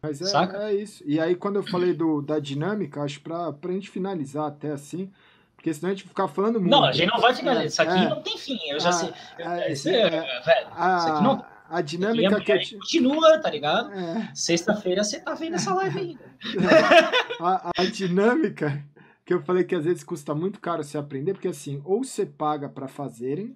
Mas 0.03 0.21
é, 0.21 0.69
é, 0.69 0.74
isso. 0.74 1.03
E 1.07 1.19
aí, 1.19 1.35
quando 1.35 1.57
eu 1.57 1.62
falei 1.62 1.94
do, 1.94 2.21
da 2.21 2.39
dinâmica, 2.39 3.03
acho 3.03 3.21
pra, 3.23 3.51
pra 3.51 3.73
gente 3.73 3.89
finalizar 3.89 4.47
até 4.47 4.73
assim, 4.73 5.10
porque 5.57 5.73
senão 5.73 5.91
a 5.91 5.94
gente 5.94 6.07
ficar 6.07 6.28
falando 6.28 6.60
muito. 6.60 6.71
Não, 6.71 6.85
a 6.85 6.92
gente 6.92 7.10
não 7.10 7.19
vai 7.19 7.35
finalizar. 7.35 7.67
Isso 7.67 7.83
aqui 7.83 8.05
é, 8.05 8.08
não 8.10 8.21
tem 8.21 8.37
fim. 8.37 8.58
Eu 8.69 8.78
já 8.78 8.91
ah, 8.91 8.92
sei. 8.92 9.12
É, 9.39 9.73
esse, 9.73 9.89
é, 9.89 10.10
velho, 10.10 10.69
a, 10.73 10.97
isso 10.99 11.08
aqui 11.08 11.23
não. 11.23 11.44
A 11.71 11.83
dinâmica 11.83 12.41
que, 12.41 12.58
que 12.58 12.76
continua, 12.76 13.39
tá 13.41 13.51
ligado? 13.51 13.92
É. 13.92 14.31
Sexta-feira 14.35 15.05
você 15.05 15.21
tá 15.21 15.35
vendo 15.35 15.57
essa 15.57 15.74
live 15.74 15.99
ainda. 15.99 16.24
a, 17.41 17.71
a 17.76 17.85
dinâmica 17.85 18.83
que 19.28 19.35
eu 19.35 19.43
falei 19.43 19.62
que 19.62 19.75
às 19.75 19.85
vezes 19.85 20.03
custa 20.03 20.35
muito 20.35 20.59
caro 20.59 20.83
se 20.83 20.97
aprender, 20.97 21.35
porque 21.35 21.49
assim, 21.49 21.83
ou 21.85 22.03
você 22.03 22.25
paga 22.25 22.67
para 22.67 22.89
fazerem, 22.89 23.55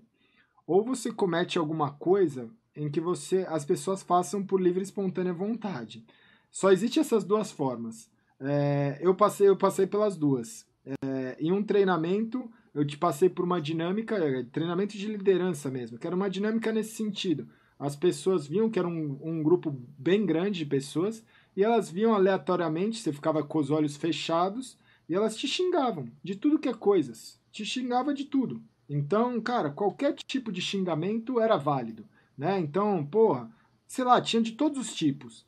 ou 0.67 0.85
você 0.85 1.11
comete 1.11 1.57
alguma 1.57 1.91
coisa 1.93 2.51
em 2.77 2.91
que 2.91 3.01
você 3.01 3.47
as 3.49 3.65
pessoas 3.65 4.03
façam 4.03 4.45
por 4.45 4.61
livre 4.61 4.81
e 4.81 4.83
espontânea 4.83 5.33
vontade. 5.33 6.05
Só 6.51 6.71
existe 6.71 7.01
essas 7.01 7.25
duas 7.25 7.51
formas. 7.51 8.11
É, 8.39 8.99
eu 9.01 9.15
passei 9.15 9.49
eu 9.49 9.57
passei 9.57 9.87
pelas 9.87 10.15
duas. 10.15 10.67
É, 10.85 11.39
em 11.41 11.51
um 11.53 11.63
treinamento, 11.63 12.53
eu 12.75 12.87
te 12.87 12.99
passei 12.99 13.31
por 13.31 13.47
uma 13.47 13.59
dinâmica, 13.59 14.17
é, 14.17 14.43
treinamento 14.43 14.99
de 14.99 15.07
liderança 15.07 15.71
mesmo, 15.71 15.97
que 15.97 16.07
era 16.07 16.15
uma 16.15 16.29
dinâmica 16.29 16.71
nesse 16.71 16.95
sentido. 16.97 17.49
as 17.79 17.97
pessoas 17.97 18.47
viam 18.47 18.69
que 18.69 18.79
era 18.79 18.87
um, 18.87 19.19
um 19.23 19.43
grupo 19.43 19.75
bem 19.97 20.27
grande 20.27 20.59
de 20.59 20.67
pessoas 20.67 21.25
e 21.57 21.65
elas 21.65 21.91
viam 21.91 22.13
aleatoriamente, 22.13 22.99
você 22.99 23.11
ficava 23.11 23.43
com 23.43 23.59
os 23.59 23.71
olhos 23.71 23.97
fechados 23.97 24.77
e 25.13 25.15
elas 25.15 25.37
te 25.37 25.47
xingavam 25.47 26.09
de 26.25 26.35
tudo 26.35 26.59
que 26.59 26.71
é 26.71 26.73
coisas. 26.73 27.39
Te 27.51 27.67
xingava 27.67 28.15
de 28.15 28.25
tudo. 28.25 28.63
Então, 28.89 29.39
cara, 29.43 29.69
qualquer 29.69 30.15
tipo 30.15 30.51
de 30.51 30.63
xingamento 30.63 31.39
era 31.39 31.59
válido, 31.59 32.09
né? 32.35 32.59
Então, 32.59 33.05
porra, 33.05 33.51
sei 33.87 34.07
lá, 34.07 34.23
tinha 34.23 34.41
de 34.41 34.53
todos 34.53 34.79
os 34.79 34.95
tipos. 34.95 35.45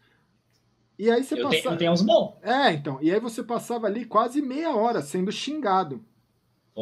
E 0.99 1.11
aí 1.11 1.25
você 1.25 1.41
eu 1.41 1.45
passava. 1.45 1.63
Tenho, 1.63 1.79
tenho 1.79 1.93
uns 1.93 2.03
bons. 2.03 2.37
É, 2.43 2.75
então. 2.75 2.99
E 3.01 3.11
aí 3.11 3.19
você 3.19 3.43
passava 3.43 3.87
ali 3.87 4.05
quase 4.05 4.43
meia 4.43 4.77
hora 4.77 5.01
sendo 5.01 5.33
xingado. 5.33 6.05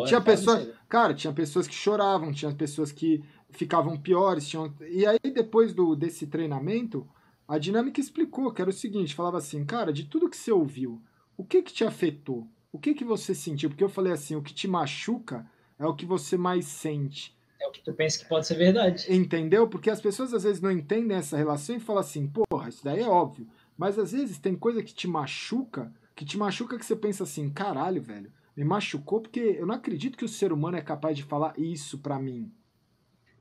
tinha 0.04 0.20
pessoas. 0.20 0.68
Cara, 0.88 1.14
tinha 1.14 1.32
pessoas 1.32 1.68
que 1.68 1.74
choravam, 1.76 2.32
tinha 2.32 2.52
pessoas 2.52 2.90
que 2.90 3.22
ficavam 3.50 3.96
piores. 3.96 4.48
Tinham... 4.48 4.74
E 4.90 5.06
aí, 5.06 5.20
depois 5.32 5.72
do, 5.72 5.94
desse 5.94 6.26
treinamento, 6.26 7.08
a 7.46 7.58
dinâmica 7.58 8.00
explicou 8.00 8.52
que 8.52 8.60
era 8.60 8.70
o 8.70 8.74
seguinte: 8.74 9.14
falava 9.14 9.38
assim, 9.38 9.64
cara, 9.64 9.92
de 9.92 10.02
tudo 10.02 10.28
que 10.28 10.36
você 10.36 10.50
ouviu, 10.50 11.00
o 11.36 11.44
que 11.44 11.62
que 11.62 11.72
te 11.72 11.84
afetou? 11.84 12.48
O 12.72 12.78
que 12.78 12.94
que 12.94 13.04
você 13.04 13.34
sentiu? 13.34 13.68
Porque 13.68 13.84
eu 13.84 13.88
falei 13.88 14.12
assim, 14.12 14.34
o 14.34 14.42
que 14.42 14.54
te 14.54 14.66
machuca 14.66 15.46
é 15.78 15.86
o 15.86 15.94
que 15.94 16.06
você 16.06 16.38
mais 16.38 16.64
sente. 16.64 17.36
É 17.60 17.68
o 17.68 17.70
que 17.70 17.82
tu 17.82 17.92
pensa 17.92 18.18
que 18.18 18.24
pode 18.24 18.46
ser 18.46 18.56
verdade. 18.56 19.06
Entendeu? 19.14 19.68
Porque 19.68 19.90
as 19.90 20.00
pessoas 20.00 20.32
às 20.32 20.42
vezes 20.42 20.62
não 20.62 20.70
entendem 20.70 21.16
essa 21.16 21.36
relação 21.36 21.76
e 21.76 21.80
falam 21.80 22.00
assim, 22.00 22.26
porra, 22.26 22.70
isso 22.70 22.82
daí 22.82 23.00
é 23.00 23.08
óbvio. 23.08 23.46
Mas 23.76 23.98
às 23.98 24.12
vezes 24.12 24.38
tem 24.38 24.56
coisa 24.56 24.82
que 24.82 24.94
te 24.94 25.06
machuca, 25.06 25.92
que 26.16 26.24
te 26.24 26.38
machuca 26.38 26.78
que 26.78 26.84
você 26.84 26.96
pensa 26.96 27.24
assim, 27.24 27.50
caralho, 27.50 28.00
velho, 28.02 28.32
me 28.56 28.64
machucou 28.64 29.20
porque 29.20 29.40
eu 29.40 29.66
não 29.66 29.74
acredito 29.74 30.16
que 30.16 30.24
o 30.24 30.28
ser 30.28 30.52
humano 30.52 30.76
é 30.76 30.82
capaz 30.82 31.16
de 31.16 31.22
falar 31.22 31.54
isso 31.58 31.98
pra 31.98 32.18
mim. 32.18 32.50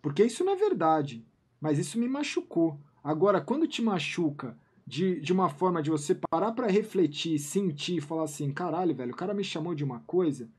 Porque 0.01 0.23
isso 0.23 0.43
não 0.43 0.53
é 0.53 0.55
verdade, 0.57 1.25
mas 1.59 1.79
isso 1.79 1.97
me 1.97 2.07
machucou. 2.07 2.79
Agora, 3.03 3.39
quando 3.39 3.67
te 3.67 3.81
machuca 3.81 4.57
de, 4.85 5.19
de 5.19 5.31
uma 5.31 5.49
forma 5.49 5.81
de 5.81 5.89
você 5.89 6.15
parar 6.15 6.51
para 6.51 6.67
refletir, 6.67 7.39
sentir 7.39 7.97
e 7.97 8.01
falar 8.01 8.23
assim, 8.23 8.51
caralho, 8.51 8.95
velho, 8.95 9.13
o 9.13 9.15
cara 9.15 9.33
me 9.33 9.43
chamou 9.43 9.73
de 9.73 9.83
uma 9.83 9.99
coisa 10.01 10.49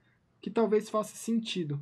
que 0.40 0.50
talvez 0.50 0.88
faça 0.88 1.14
sentido. 1.14 1.80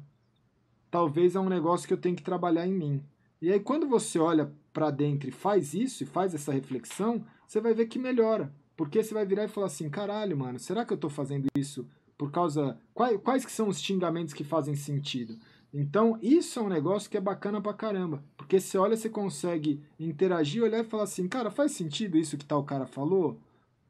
Talvez 0.91 1.35
é 1.35 1.41
um 1.41 1.49
negócio 1.49 1.87
que 1.87 1.95
eu 1.95 2.01
tenho 2.01 2.17
que 2.17 2.23
trabalhar 2.23 2.67
em 2.67 2.73
mim. 2.73 3.03
E 3.41 3.51
aí, 3.51 3.61
quando 3.61 3.89
você 3.89 4.19
olha 4.19 4.53
para 4.73 4.91
dentro 4.91 5.29
e 5.29 5.33
faz 5.33 5.73
isso, 5.73 6.03
e 6.03 6.07
faz 6.07 6.35
essa 6.35 6.53
reflexão, 6.53 7.25
você 7.47 7.61
vai 7.61 7.73
ver 7.73 7.87
que 7.87 7.99
melhora. 7.99 8.53
Porque 8.77 9.03
você 9.03 9.15
vai 9.15 9.25
virar 9.25 9.45
e 9.45 9.49
falar 9.49 9.67
assim: 9.67 9.89
caralho, 9.89 10.37
mano, 10.37 10.59
será 10.59 10.85
que 10.85 10.93
eu 10.93 10.99
tô 10.99 11.09
fazendo 11.09 11.47
isso 11.57 11.87
por 12.21 12.31
causa. 12.31 12.79
Quais, 12.93 13.19
quais 13.23 13.45
que 13.47 13.53
são 13.53 13.69
os 13.69 13.81
xingamentos 13.81 14.35
que 14.35 14.45
fazem 14.45 14.77
sentido? 14.77 15.39
Então, 15.73 16.19
isso 16.21 16.59
é 16.59 16.63
um 16.63 16.69
negócio 16.69 17.09
que 17.09 17.17
é 17.17 17.21
bacana 17.21 17.61
pra 17.61 17.73
caramba. 17.73 18.23
Porque 18.37 18.59
você 18.59 18.77
olha, 18.77 18.97
você 18.97 19.09
consegue 19.09 19.83
interagir, 19.99 20.63
olhar 20.63 20.81
e 20.81 20.89
falar 20.89 21.05
assim: 21.05 21.29
cara, 21.29 21.51
faz 21.51 21.73
sentido 21.73 22.19
isso 22.19 22.37
que 22.37 22.45
tal 22.45 22.65
cara 22.65 22.87
falou? 22.87 23.39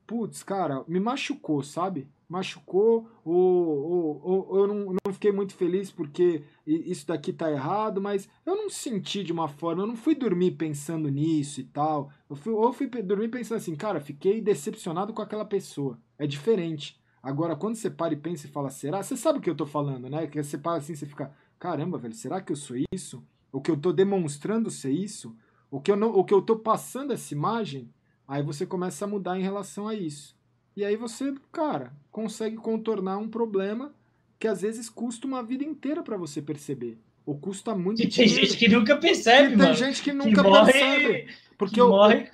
Putz, 0.06 0.42
cara, 0.42 0.84
me 0.86 1.00
machucou, 1.00 1.62
sabe? 1.62 2.08
machucou, 2.30 3.08
ou, 3.24 3.34
ou, 3.34 4.20
ou, 4.22 4.58
eu 4.60 4.66
não, 4.68 4.96
não 5.04 5.12
fiquei 5.12 5.32
muito 5.32 5.52
feliz 5.52 5.90
porque 5.90 6.44
isso 6.64 7.04
daqui 7.08 7.32
tá 7.32 7.50
errado, 7.50 8.00
mas 8.00 8.28
eu 8.46 8.54
não 8.54 8.70
senti 8.70 9.24
de 9.24 9.32
uma 9.32 9.48
forma, 9.48 9.82
eu 9.82 9.86
não 9.86 9.96
fui 9.96 10.14
dormir 10.14 10.52
pensando 10.52 11.08
nisso 11.08 11.60
e 11.60 11.64
tal. 11.64 12.12
Eu 12.30 12.36
fui, 12.36 12.52
ou 12.52 12.72
fui 12.72 12.86
dormir 12.86 13.28
pensando 13.28 13.58
assim, 13.58 13.74
cara, 13.74 14.00
fiquei 14.00 14.40
decepcionado 14.40 15.12
com 15.12 15.20
aquela 15.20 15.44
pessoa. 15.44 15.98
É 16.16 16.24
diferente. 16.24 17.00
Agora, 17.20 17.56
quando 17.56 17.74
você 17.74 17.90
para 17.90 18.14
e 18.14 18.16
pensa 18.16 18.46
e 18.46 18.50
fala, 18.50 18.70
será? 18.70 19.02
Você 19.02 19.16
sabe 19.16 19.40
o 19.40 19.42
que 19.42 19.50
eu 19.50 19.56
tô 19.56 19.66
falando, 19.66 20.08
né? 20.08 20.28
Que 20.28 20.40
você 20.40 20.56
para 20.56 20.78
assim, 20.78 20.94
você 20.94 21.06
fica, 21.06 21.32
caramba, 21.60 21.98
velho, 21.98 22.14
será 22.14 22.40
que 22.40 22.50
eu 22.50 22.56
sou 22.56 22.76
isso? 22.90 23.22
O 23.52 23.60
que 23.60 23.70
eu 23.70 23.76
tô 23.76 23.92
demonstrando 23.92 24.70
ser 24.70 24.90
isso? 24.90 25.36
O 25.70 25.80
que 25.80 25.92
eu, 25.92 25.96
não, 25.96 26.08
o 26.10 26.24
que 26.24 26.34
eu 26.34 26.40
tô 26.40 26.56
passando 26.56 27.12
essa 27.12 27.32
imagem? 27.34 27.88
Aí 28.26 28.42
você 28.42 28.64
começa 28.64 29.04
a 29.04 29.08
mudar 29.08 29.38
em 29.38 29.42
relação 29.42 29.86
a 29.86 29.94
isso. 29.94 30.34
E 30.74 30.84
aí 30.84 30.96
você, 30.96 31.34
cara, 31.52 31.92
consegue 32.10 32.56
contornar 32.56 33.18
um 33.18 33.28
problema 33.28 33.92
que 34.38 34.48
às 34.48 34.62
vezes 34.62 34.88
custa 34.88 35.26
uma 35.26 35.42
vida 35.42 35.62
inteira 35.62 36.02
para 36.02 36.16
você 36.16 36.40
perceber. 36.40 36.98
Ou 37.26 37.38
custa 37.38 37.74
muito 37.74 38.02
e 38.02 38.08
tem 38.08 38.26
gente 38.26 38.56
que 38.56 38.66
nunca 38.66 38.96
percebe, 38.96 39.52
e 39.52 39.56
mano. 39.56 39.68
Tem 39.68 39.86
gente 39.86 40.02
que 40.02 40.12
nunca 40.12 40.42
que 40.42 40.48
morre, 40.48 40.72
percebe. 40.72 41.34
Porque 41.58 41.80
o, 41.80 41.90
morre 41.90 42.30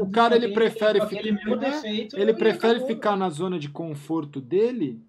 o 0.00 0.10
cara 0.10 0.36
ele 0.36 0.52
prefere 0.52 1.00
ficar, 1.06 1.56
defeito, 1.56 2.18
ele 2.18 2.34
prefere 2.34 2.86
ficar 2.86 3.16
na 3.16 3.30
zona 3.30 3.58
de 3.58 3.70
conforto 3.70 4.38
dele 4.38 5.00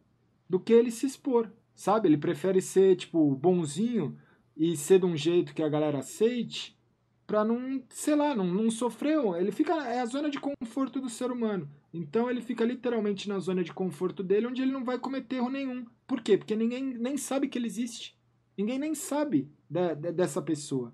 do 0.49 0.57
que 0.57 0.71
ele 0.71 0.89
se 0.89 1.05
expor, 1.05 1.49
sabe? 1.81 2.07
Ele 2.07 2.17
prefere 2.17 2.61
ser 2.61 2.95
tipo 2.95 3.33
bonzinho 3.35 4.15
e 4.55 4.77
ser 4.77 4.99
de 4.99 5.05
um 5.07 5.17
jeito 5.17 5.53
que 5.55 5.63
a 5.63 5.69
galera 5.69 5.97
aceite 5.97 6.77
para 7.25 7.43
não, 7.43 7.81
sei 7.89 8.15
lá, 8.15 8.35
não, 8.35 8.45
não 8.45 8.69
sofrer. 8.69 9.17
Ele 9.39 9.51
fica 9.51 9.73
é 9.87 9.99
a 9.99 10.05
zona 10.05 10.29
de 10.29 10.39
conforto 10.39 11.01
do 11.01 11.09
ser 11.09 11.31
humano. 11.31 11.67
Então 11.91 12.29
ele 12.29 12.39
fica 12.39 12.63
literalmente 12.63 13.27
na 13.27 13.39
zona 13.39 13.63
de 13.63 13.73
conforto 13.73 14.21
dele, 14.21 14.45
onde 14.45 14.61
ele 14.61 14.71
não 14.71 14.83
vai 14.83 14.99
cometer 14.99 15.37
erro 15.37 15.49
nenhum. 15.49 15.83
Por 16.05 16.21
quê? 16.21 16.37
Porque 16.37 16.55
ninguém 16.55 16.83
nem 16.83 17.17
sabe 17.17 17.47
que 17.47 17.57
ele 17.57 17.65
existe. 17.65 18.15
Ninguém 18.55 18.77
nem 18.77 18.93
sabe 18.93 19.49
de, 19.67 19.95
de, 19.95 20.11
dessa 20.11 20.39
pessoa. 20.39 20.93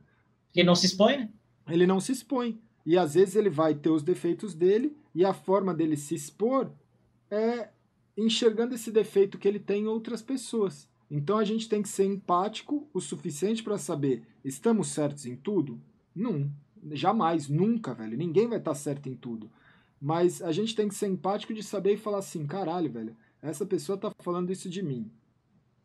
Ele 0.56 0.68
não 0.68 0.76
se 0.76 0.86
expõe, 0.86 1.18
né? 1.18 1.30
Ele 1.68 1.86
não 1.86 2.00
se 2.00 2.14
expõe. 2.14 2.62
E 2.86 2.98
às 2.98 3.16
vezes 3.16 3.36
ele 3.36 3.50
vai 3.50 3.76
ter 3.76 3.90
os 3.90 4.04
defeitos 4.04 4.54
dele, 4.54 4.96
e 5.14 5.26
a 5.26 5.34
forma 5.34 5.74
dele 5.74 5.98
se 5.98 6.16
expor 6.16 6.72
é 7.30 7.72
enxergando 8.18 8.74
esse 8.74 8.92
defeito 8.92 9.38
que 9.38 9.48
ele 9.48 9.60
tem 9.60 9.84
em 9.84 9.88
outras 9.88 10.22
pessoas. 10.22 10.90
Então 11.10 11.38
a 11.38 11.46
gente 11.46 11.70
tem 11.70 11.82
que 11.82 11.88
ser 11.88 12.06
empático 12.06 12.90
o 12.94 13.00
suficiente 13.00 13.64
para 13.64 13.78
saber: 13.78 14.24
estamos 14.44 14.88
certos 14.88 15.26
em 15.26 15.36
tudo? 15.36 15.80
Não. 16.14 16.52
Jamais, 16.92 17.48
nunca, 17.48 17.94
velho. 17.94 18.18
Ninguém 18.18 18.48
vai 18.48 18.60
estar 18.60 18.76
certo 18.76 19.08
em 19.08 19.16
tudo. 19.16 19.50
Mas 20.00 20.42
a 20.42 20.52
gente 20.52 20.76
tem 20.76 20.88
que 20.88 20.96
ser 20.96 21.08
empático 21.08 21.54
de 21.54 21.64
saber 21.64 21.94
e 21.94 21.98
falar 21.98 22.20
assim, 22.20 22.46
caralho, 22.46 22.92
velho, 22.92 23.16
essa 23.42 23.66
pessoa 23.66 23.98
tá 23.98 24.12
falando 24.20 24.52
isso 24.52 24.70
de 24.70 24.82
mim. 24.84 25.10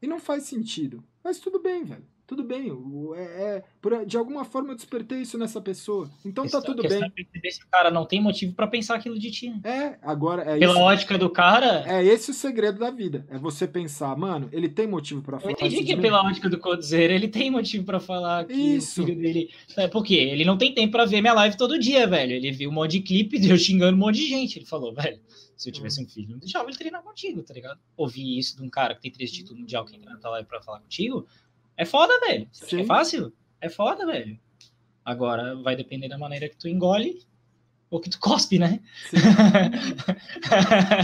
E 0.01 0.07
não 0.07 0.21
faz 0.21 0.45
sentido. 0.45 1.03
Mas 1.25 1.39
tudo 1.39 1.61
bem, 1.61 1.85
velho. 1.85 2.05
Tudo 2.33 2.45
bem. 2.45 2.73
É, 3.15 3.23
é, 3.23 3.65
por, 3.79 4.07
de 4.07 4.17
alguma 4.17 4.43
forma 4.43 4.73
eu 4.73 4.75
despertei 4.75 5.19
isso 5.19 5.37
nessa 5.37 5.61
pessoa. 5.61 6.11
Então 6.25 6.49
tá 6.49 6.63
tudo 6.63 6.83
bem. 6.83 7.03
É 7.05 7.47
esse 7.47 7.61
cara 7.67 7.91
não 7.91 8.07
tem 8.07 8.23
motivo 8.23 8.55
para 8.55 8.67
pensar 8.67 8.95
aquilo 8.95 9.19
de 9.19 9.31
ti. 9.31 9.53
É, 9.63 9.99
agora 10.01 10.41
é 10.41 10.59
Pela 10.59 10.73
isso, 10.73 10.81
ótica 10.81 11.19
do 11.19 11.29
cara. 11.29 11.85
É 11.87 12.03
esse 12.03 12.31
o 12.31 12.35
segredo 12.35 12.79
da 12.79 12.91
vida. 12.91 13.27
É 13.29 13.37
você 13.37 13.69
pensar, 13.69 14.17
mano, 14.17 14.49
ele 14.51 14.67
tem 14.67 14.87
motivo 14.87 15.21
para 15.21 15.39
falar. 15.39 15.53
Eu 15.53 15.55
entendi 15.55 15.85
que 15.85 15.95
pela 15.95 16.23
ótica 16.25 16.49
do 16.49 16.59
Codzeiro 16.59 17.13
ele 17.13 17.29
tem 17.29 17.51
motivo 17.51 17.85
para 17.85 18.01
falar 18.01 18.47
que 18.47 18.55
isso. 18.55 19.03
o 19.03 19.05
filho 19.05 19.21
dele. 19.21 19.51
É, 19.77 19.87
porque 19.87 20.15
ele 20.15 20.47
não 20.47 20.57
tem 20.57 20.73
tempo 20.73 20.93
para 20.93 21.05
ver 21.05 21.21
minha 21.21 21.35
live 21.35 21.59
todo 21.59 21.79
dia, 21.79 22.07
velho. 22.07 22.33
Ele 22.33 22.51
viu 22.51 22.71
um 22.71 22.73
monte 22.73 22.93
de 22.93 23.01
clipe 23.01 23.37
de 23.39 23.51
eu 23.51 23.59
xingando 23.59 23.95
um 23.95 24.01
monte 24.01 24.17
de 24.17 24.27
gente. 24.27 24.59
Ele 24.59 24.65
falou, 24.65 24.95
velho, 24.95 25.21
se 25.55 25.69
eu 25.69 25.73
tivesse 25.73 26.03
um 26.03 26.09
filho, 26.09 26.31
não 26.31 26.39
deixava 26.39 26.67
ele 26.67 26.79
treinar 26.79 27.03
contigo, 27.03 27.43
tá 27.43 27.53
ligado? 27.53 27.79
Ouvir 27.95 28.39
isso 28.39 28.57
de 28.57 28.63
um 28.63 28.71
cara 28.71 28.95
que 28.95 29.03
tem 29.03 29.13
três 29.13 29.31
títulos 29.31 29.61
mundial 29.61 29.85
que 29.85 29.95
entra 29.95 30.11
na 30.11 30.19
tua 30.19 30.31
live 30.31 30.49
pra 30.49 30.63
falar 30.63 30.81
contigo 30.81 31.27
é 31.77 31.85
foda, 31.85 32.19
velho. 32.21 32.49
É 32.73 32.85
fácil? 32.85 33.33
É 33.61 33.69
foda, 33.69 34.07
velho. 34.07 34.39
Agora 35.05 35.57
vai 35.57 35.75
depender 35.75 36.09
da 36.09 36.19
maneira 36.19 36.49
que 36.49 36.57
tu 36.57 36.69
engole 36.69 37.21
ou 37.91 38.01
que 38.01 38.09
tu 38.09 38.19
cospe, 38.19 38.59
né? 38.59 38.81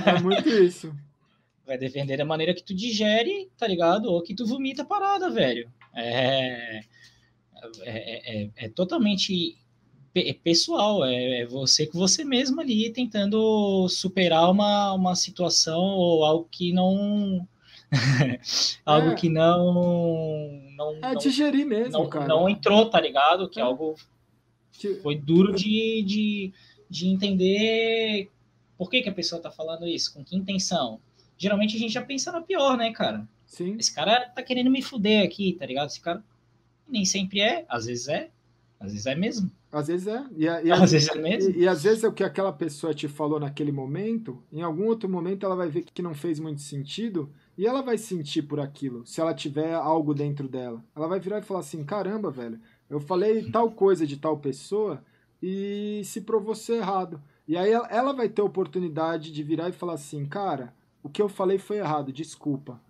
é 0.06 0.20
muito 0.20 0.48
isso. 0.48 0.94
Vai 1.66 1.76
depender 1.76 2.16
da 2.16 2.24
maneira 2.24 2.54
que 2.54 2.62
tu 2.62 2.74
digere, 2.74 3.50
tá 3.58 3.66
ligado? 3.66 4.06
Ou 4.06 4.22
que 4.22 4.34
tu 4.34 4.46
vomita 4.46 4.82
a 4.82 4.86
parada, 4.86 5.28
velho. 5.28 5.70
É, 5.94 6.78
é, 6.78 6.84
é, 7.84 8.42
é, 8.44 8.50
é 8.56 8.68
totalmente 8.68 9.58
pessoal, 10.42 11.04
é, 11.04 11.40
é, 11.40 11.46
você 11.46 11.86
com 11.86 11.98
você 11.98 12.24
mesmo 12.24 12.60
ali 12.60 12.90
tentando 12.90 13.88
superar 13.88 14.50
uma, 14.50 14.92
uma 14.94 15.14
situação 15.14 15.80
ou 15.80 16.24
algo 16.24 16.48
que 16.50 16.72
não 16.72 17.46
algo 18.84 19.08
é. 19.08 19.14
que 19.14 19.28
não. 19.28 20.50
não 20.76 20.98
é 21.02 21.14
digerir 21.14 21.66
mesmo, 21.66 21.92
não, 21.92 22.08
cara. 22.08 22.26
Não 22.26 22.48
entrou, 22.48 22.88
tá 22.90 23.00
ligado? 23.00 23.48
Que 23.48 23.60
é. 23.60 23.62
algo 23.62 23.96
foi 25.02 25.16
duro 25.16 25.54
de, 25.54 26.02
de, 26.02 26.52
de 26.88 27.08
entender 27.08 28.30
por 28.76 28.88
que, 28.88 29.02
que 29.02 29.08
a 29.08 29.14
pessoa 29.14 29.42
tá 29.42 29.50
falando 29.50 29.86
isso, 29.86 30.14
com 30.14 30.24
que 30.24 30.36
intenção. 30.36 31.00
Geralmente 31.36 31.76
a 31.76 31.78
gente 31.78 31.92
já 31.92 32.02
pensa 32.02 32.30
na 32.30 32.40
pior, 32.40 32.76
né, 32.76 32.92
cara? 32.92 33.26
Sim. 33.46 33.76
Esse 33.78 33.92
cara 33.92 34.28
tá 34.28 34.42
querendo 34.42 34.70
me 34.70 34.82
fuder 34.82 35.24
aqui, 35.24 35.56
tá 35.58 35.66
ligado? 35.66 35.88
Esse 35.88 36.00
cara 36.00 36.22
nem 36.86 37.04
sempre 37.04 37.40
é, 37.40 37.64
às 37.68 37.86
vezes 37.86 38.08
é, 38.08 38.30
às 38.78 38.92
vezes 38.92 39.06
é 39.06 39.14
mesmo. 39.14 39.50
Às 39.72 39.88
vezes 39.88 40.06
é. 40.06 40.24
E, 40.36 40.44
e, 40.44 40.48
às 40.72 40.92
vezes 40.92 41.08
é 41.08 41.18
mesmo. 41.18 41.50
E, 41.50 41.62
e, 41.62 41.68
às 41.68 41.82
vezes 41.82 42.04
é 42.04 42.08
o 42.08 42.12
que 42.12 42.22
aquela 42.22 42.52
pessoa 42.52 42.94
te 42.94 43.08
falou 43.08 43.40
naquele 43.40 43.72
momento, 43.72 44.42
em 44.52 44.62
algum 44.62 44.86
outro 44.86 45.08
momento 45.08 45.44
ela 45.44 45.56
vai 45.56 45.68
ver 45.68 45.82
que 45.82 46.02
não 46.02 46.14
fez 46.14 46.38
muito 46.38 46.60
sentido 46.60 47.32
e 47.58 47.66
ela 47.66 47.82
vai 47.82 47.98
sentir 47.98 48.42
por 48.42 48.60
aquilo, 48.60 49.04
se 49.04 49.20
ela 49.20 49.34
tiver 49.34 49.74
algo 49.74 50.14
dentro 50.14 50.48
dela. 50.48 50.82
Ela 50.94 51.08
vai 51.08 51.18
virar 51.18 51.40
e 51.40 51.42
falar 51.42 51.60
assim: 51.60 51.84
caramba, 51.84 52.30
velho, 52.30 52.60
eu 52.88 53.00
falei 53.00 53.50
tal 53.50 53.72
coisa 53.72 54.06
de 54.06 54.16
tal 54.16 54.38
pessoa 54.38 55.04
e 55.42 56.00
se 56.04 56.20
provou 56.20 56.54
ser 56.54 56.74
errado. 56.74 57.20
E 57.48 57.56
aí 57.56 57.72
ela 57.72 58.12
vai 58.12 58.28
ter 58.28 58.42
a 58.42 58.44
oportunidade 58.44 59.32
de 59.32 59.42
virar 59.42 59.68
e 59.68 59.72
falar 59.72 59.94
assim: 59.94 60.24
cara, 60.24 60.72
o 61.02 61.08
que 61.08 61.20
eu 61.20 61.28
falei 61.28 61.58
foi 61.58 61.78
errado, 61.78 62.12
desculpa. 62.12 62.80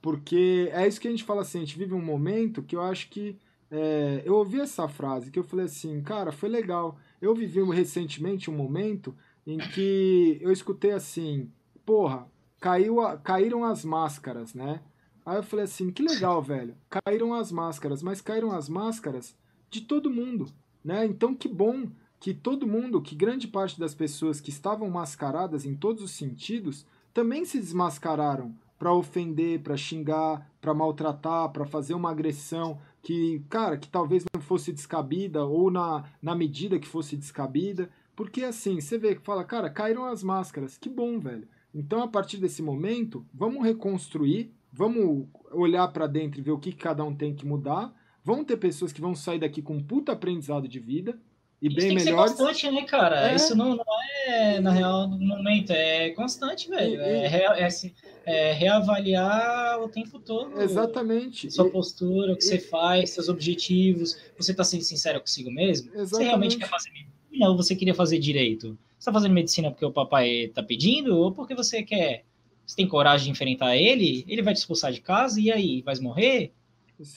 Porque 0.00 0.70
é 0.72 0.86
isso 0.86 1.00
que 1.00 1.08
a 1.08 1.10
gente 1.10 1.24
fala 1.24 1.42
assim: 1.42 1.58
a 1.58 1.62
gente 1.62 1.76
vive 1.76 1.92
um 1.92 2.00
momento 2.00 2.62
que 2.62 2.76
eu 2.76 2.82
acho 2.82 3.10
que 3.10 3.36
é, 3.68 4.22
eu 4.24 4.36
ouvi 4.36 4.60
essa 4.60 4.86
frase 4.86 5.32
que 5.32 5.38
eu 5.40 5.44
falei 5.44 5.64
assim, 5.64 6.00
cara, 6.02 6.30
foi 6.30 6.48
legal. 6.48 6.96
Eu 7.20 7.34
vivi 7.34 7.60
recentemente 7.72 8.48
um 8.48 8.54
momento 8.54 9.12
em 9.44 9.58
que 9.58 10.38
eu 10.40 10.52
escutei 10.52 10.92
assim, 10.92 11.50
porra, 11.84 12.28
caiu 12.64 13.02
a, 13.02 13.18
caíram 13.18 13.62
as 13.62 13.84
máscaras, 13.84 14.54
né? 14.54 14.80
Aí 15.26 15.36
eu 15.36 15.42
falei 15.42 15.66
assim, 15.66 15.90
que 15.90 16.02
legal, 16.02 16.40
velho. 16.42 16.74
Caíram 16.88 17.34
as 17.34 17.52
máscaras, 17.52 18.02
mas 18.02 18.22
caíram 18.22 18.52
as 18.52 18.70
máscaras 18.70 19.36
de 19.68 19.82
todo 19.82 20.10
mundo, 20.10 20.46
né? 20.82 21.04
Então 21.04 21.34
que 21.34 21.46
bom 21.46 21.90
que 22.18 22.32
todo 22.32 22.66
mundo, 22.66 23.02
que 23.02 23.14
grande 23.14 23.46
parte 23.46 23.78
das 23.78 23.94
pessoas 23.94 24.40
que 24.40 24.48
estavam 24.48 24.88
mascaradas 24.88 25.66
em 25.66 25.74
todos 25.74 26.02
os 26.02 26.12
sentidos, 26.12 26.86
também 27.12 27.44
se 27.44 27.58
desmascararam 27.58 28.54
para 28.78 28.94
ofender, 28.94 29.60
para 29.60 29.76
xingar, 29.76 30.50
para 30.58 30.72
maltratar, 30.72 31.50
para 31.50 31.66
fazer 31.66 31.92
uma 31.92 32.10
agressão 32.10 32.80
que, 33.02 33.44
cara, 33.50 33.76
que 33.76 33.88
talvez 33.90 34.24
não 34.34 34.40
fosse 34.40 34.72
descabida 34.72 35.44
ou 35.44 35.70
na, 35.70 36.04
na 36.22 36.34
medida 36.34 36.78
que 36.78 36.88
fosse 36.88 37.14
descabida. 37.14 37.90
Porque 38.16 38.42
assim, 38.42 38.80
você 38.80 38.96
vê 38.96 39.14
que 39.14 39.20
fala, 39.20 39.44
cara, 39.44 39.68
caíram 39.68 40.06
as 40.06 40.22
máscaras, 40.22 40.78
que 40.78 40.88
bom, 40.88 41.20
velho. 41.20 41.46
Então, 41.74 42.02
a 42.02 42.08
partir 42.08 42.36
desse 42.36 42.62
momento, 42.62 43.26
vamos 43.34 43.64
reconstruir, 43.64 44.50
vamos 44.72 45.26
olhar 45.50 45.88
para 45.88 46.06
dentro 46.06 46.38
e 46.40 46.42
ver 46.42 46.52
o 46.52 46.58
que 46.58 46.72
cada 46.72 47.02
um 47.04 47.14
tem 47.14 47.34
que 47.34 47.44
mudar. 47.46 47.92
Vão 48.22 48.44
ter 48.44 48.56
pessoas 48.56 48.92
que 48.92 49.00
vão 49.00 49.14
sair 49.14 49.38
daqui 49.40 49.60
com 49.60 49.74
um 49.76 49.82
puta 49.82 50.12
aprendizado 50.12 50.68
de 50.68 50.78
vida, 50.78 51.18
e 51.60 51.66
Isso 51.68 51.76
bem 51.76 51.88
tem 51.88 51.96
que 51.98 52.04
melhores. 52.04 52.32
ser 52.32 52.38
constante, 52.44 52.70
né, 52.70 52.82
cara? 52.82 53.30
É. 53.30 53.34
Isso 53.34 53.56
não, 53.56 53.74
não 53.76 53.84
é, 54.28 54.60
na 54.60 54.70
real, 54.70 55.08
no 55.08 55.18
momento, 55.18 55.70
é 55.70 56.10
constante, 56.10 56.68
velho. 56.68 56.94
E- 57.00 57.04
É, 57.04 57.60
é, 57.60 57.64
assim, 57.64 57.92
é 58.24 58.52
reavaliar 58.52 59.80
o 59.82 59.88
tempo 59.88 60.18
todo. 60.20 60.60
Exatamente. 60.60 61.50
Sua 61.50 61.66
E- 61.66 61.70
postura, 61.70 62.32
o 62.32 62.36
que 62.36 62.44
e- 62.44 62.48
você 62.48 62.58
faz, 62.58 63.10
seus 63.10 63.28
objetivos. 63.28 64.16
Você 64.38 64.54
tá 64.54 64.62
sendo 64.64 64.82
sincero 64.82 65.20
consigo 65.20 65.50
mesmo? 65.50 65.90
Você 65.90 65.98
Exatamente. 66.00 66.26
realmente 66.28 66.58
quer 66.58 66.68
fazer 66.68 66.90
medicina 66.90 67.48
ou 67.50 67.56
você 67.56 67.74
queria 67.74 67.94
fazer 67.94 68.18
direito? 68.18 68.76
Você 69.04 69.10
tá 69.10 69.12
fazendo 69.12 69.34
medicina 69.34 69.70
porque 69.70 69.84
o 69.84 69.92
papai 69.92 70.50
tá 70.54 70.62
pedindo 70.62 71.14
ou 71.18 71.30
porque 71.30 71.54
você 71.54 71.82
quer? 71.82 72.24
Você 72.64 72.74
tem 72.74 72.88
coragem 72.88 73.26
de 73.26 73.32
enfrentar 73.32 73.76
ele? 73.76 74.24
Ele 74.26 74.40
vai 74.40 74.54
te 74.54 74.56
expulsar 74.56 74.90
de 74.92 75.02
casa 75.02 75.38
e 75.38 75.52
aí? 75.52 75.82
Vai 75.82 75.94
morrer? 75.96 76.54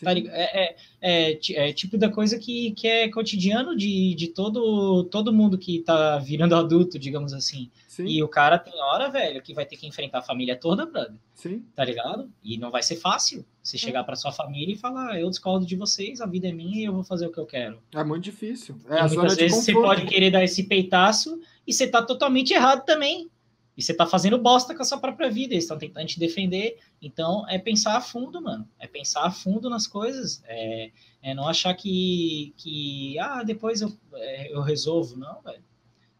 Tá? 0.03 0.12
É, 0.12 0.66
é, 0.66 0.76
é, 1.02 1.40
é 1.70 1.72
tipo 1.72 1.98
da 1.98 2.10
coisa 2.10 2.38
que, 2.38 2.72
que 2.72 2.88
é 2.88 3.08
cotidiano 3.08 3.74
de, 3.74 4.14
de 4.16 4.28
todo, 4.28 5.06
todo 5.06 5.32
mundo 5.32 5.58
que 5.58 5.80
tá 5.80 6.18
virando 6.18 6.56
adulto, 6.56 7.00
digamos 7.00 7.32
assim. 7.32 7.70
Sim, 7.88 8.06
E 8.06 8.22
o 8.22 8.28
cara 8.28 8.60
tem 8.60 8.74
hora, 8.82 9.10
velho, 9.10 9.42
que 9.42 9.53
vai 9.53 9.66
ter 9.66 9.78
que 9.78 9.88
enfrentar 9.88 10.20
a 10.20 10.24
família 10.24 10.56
toda, 10.56 10.86
brother, 10.86 11.16
sim. 11.34 11.64
tá 11.74 11.86
ligado? 11.86 12.30
E 12.44 12.58
não 12.58 12.70
vai 12.70 12.84
ser 12.84 12.98
fácil 12.98 13.46
você 13.64 13.78
chegar 13.78 14.03
pra 14.03 14.16
sua 14.16 14.32
família 14.32 14.74
e 14.74 14.78
falar, 14.78 15.12
"Ah, 15.12 15.20
eu 15.20 15.30
discordo 15.30 15.66
de 15.66 15.76
vocês, 15.76 16.22
a 16.22 16.26
vida 16.26 16.48
é 16.48 16.52
minha 16.52 16.82
e 16.82 16.86
eu 16.86 16.94
vou 16.94 17.03
fazer 17.03 17.28
o 17.28 17.32
que 17.32 17.40
eu 17.40 17.46
quero. 17.46 17.80
É 17.94 18.03
muito 18.03 18.24
difícil. 18.24 18.78
É 18.90 19.00
e 19.00 19.16
muitas 19.16 19.36
vezes 19.36 19.58
você 19.58 19.74
pode 19.74 20.06
querer 20.06 20.32
dar 20.32 20.44
esse 20.44 20.64
peitaço 20.64 21.40
e 21.67 21.74
você 21.74 21.85
tá 21.85 22.01
totalmente 22.01 22.53
errado 22.53 22.85
também. 22.85 23.30
E 23.76 23.83
você 23.83 23.94
tá 23.94 24.08
fazendo 24.08 24.40
bosta 24.40 24.74
com 24.74 24.82
a 24.82 24.85
sua 24.85 24.98
própria 24.98 25.30
vida, 25.30 25.53
eles 25.53 25.66
estão 25.66 25.78
tentando 25.78 26.08
te 26.08 26.19
defender. 26.19 26.80
Então, 27.00 27.48
é 27.48 27.60
pensar 27.60 27.96
a 27.96 28.01
fundo, 28.01 28.42
mano. 28.42 28.67
É 28.80 28.88
pensar 28.88 29.24
a 29.24 29.30
fundo 29.30 29.69
nas 29.69 29.85
coisas. 29.85 30.42
É, 30.46 30.90
é 31.22 31.35
não 31.35 31.48
achar 31.48 31.76
que, 31.76 32.56
que 32.58 33.19
ah, 33.19 33.44
depois 33.44 33.82
eu, 33.82 33.96
é, 34.16 34.51
eu 34.51 34.62
resolvo. 34.62 35.16
Não, 35.16 35.40
velho. 35.44 35.64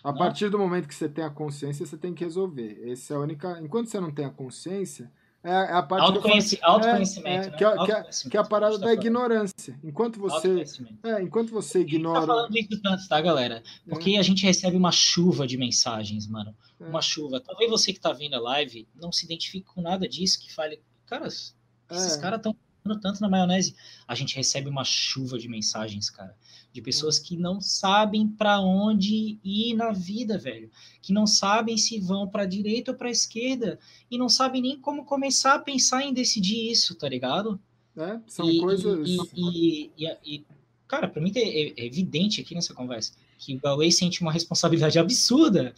A 0.04 0.12
Não. 0.12 0.18
partir 0.20 0.50
do 0.50 0.60
momento 0.60 0.88
que 0.88 0.94
você 0.94 1.10
tem 1.10 1.24
a 1.24 1.32
consciência, 1.32 1.84
você 1.84 1.98
tem 1.98 2.14
que 2.14 2.24
resolver. 2.24 2.80
Essa 2.92 3.16
é 3.16 3.18
a 3.18 3.20
única. 3.20 3.60
Enquanto 3.60 3.88
você 3.88 4.00
não 4.00 4.12
tem 4.12 4.26
a 4.26 4.30
consciência, 4.30 5.12
é, 5.44 5.50
é 5.52 5.54
a 5.74 5.84
parte 5.84 5.90
que 5.90 5.94
eu 5.94 5.98
falo- 5.98 6.06
Autoconheci- 6.06 6.60
autoconhecimento, 6.62 7.48
é, 7.48 7.52
né? 7.52 7.58
que, 7.58 7.64
é, 7.64 7.68
é, 7.68 7.70
Autoconhecimento, 7.72 8.30
que 8.32 8.38
é 8.38 8.40
a 8.40 8.44
parada 8.44 8.80
tá 8.80 8.86
da 8.86 8.94
ignorância. 8.94 9.80
Enquanto 9.84 10.20
você. 10.20 10.64
É, 11.04 11.22
enquanto 11.22 11.52
você 11.52 11.80
tá 11.80 11.86
ignora. 11.86 12.26
falando 12.26 12.58
isso 12.58 12.82
tanto, 12.82 13.08
tá, 13.08 13.22
galera? 13.22 13.64
Porque 13.88 14.18
a 14.18 14.24
gente 14.24 14.44
recebe 14.44 14.76
uma 14.76 14.92
chuva 14.92 15.48
de 15.48 15.58
mensagens, 15.58 16.28
mano. 16.28 16.56
É. 16.80 16.86
Uma 16.86 17.02
chuva. 17.02 17.40
Talvez 17.40 17.70
você 17.70 17.94
que 17.94 18.00
tá 18.00 18.12
vendo 18.14 18.36
a 18.36 18.40
live 18.40 18.88
não 18.96 19.12
se 19.12 19.26
identifique 19.26 19.66
com 19.68 19.82
nada 19.82 20.08
disso, 20.08 20.40
que 20.40 20.54
fale, 20.54 20.80
cara, 21.06 21.28
esses 21.28 21.56
É. 21.92 22.20
caras 22.20 22.40
estão 22.40 22.56
tanto 23.02 23.20
na 23.22 23.28
maionese. 23.30 23.76
A 24.08 24.16
gente 24.16 24.36
recebe 24.36 24.70
uma 24.70 24.84
chuva 24.86 25.38
de 25.38 25.50
mensagens, 25.50 26.10
cara, 26.10 26.36
de 26.78 26.82
pessoas 26.82 27.18
que 27.18 27.36
não 27.36 27.60
sabem 27.60 28.28
pra 28.28 28.62
onde 28.62 29.40
ir 29.44 29.74
na 29.74 29.92
vida, 29.92 30.38
velho, 30.38 30.70
que 31.02 31.12
não 31.12 31.26
sabem 31.26 31.76
se 31.76 32.00
vão 32.00 32.28
pra 32.28 32.46
direita 32.46 32.92
ou 32.92 32.98
pra 32.98 33.10
esquerda 33.10 33.80
e 34.12 34.18
não 34.18 34.30
sabem 34.30 34.62
nem 34.62 34.80
como 34.80 35.04
começar 35.04 35.56
a 35.56 35.60
pensar 35.60 36.04
em 36.04 36.14
decidir 36.14 36.70
isso, 36.72 36.94
tá 36.94 37.10
ligado? 37.10 37.60
É, 37.98 38.20
são 38.28 38.48
e, 38.48 38.60
coisas. 38.60 39.10
E, 39.36 39.90
e- 39.98 40.18
e- 40.24 40.46
cara, 40.88 41.08
pra 41.08 41.20
mim 41.20 41.32
é, 41.36 41.82
é 41.82 41.86
evidente 41.86 42.42
aqui 42.42 42.54
nessa 42.54 42.76
conversa 42.76 43.14
que 43.40 43.56
o 43.56 43.60
Huawei 43.64 43.92
sente 43.92 44.22
uma 44.22 44.32
responsabilidade 44.32 45.00
absurda 45.00 45.74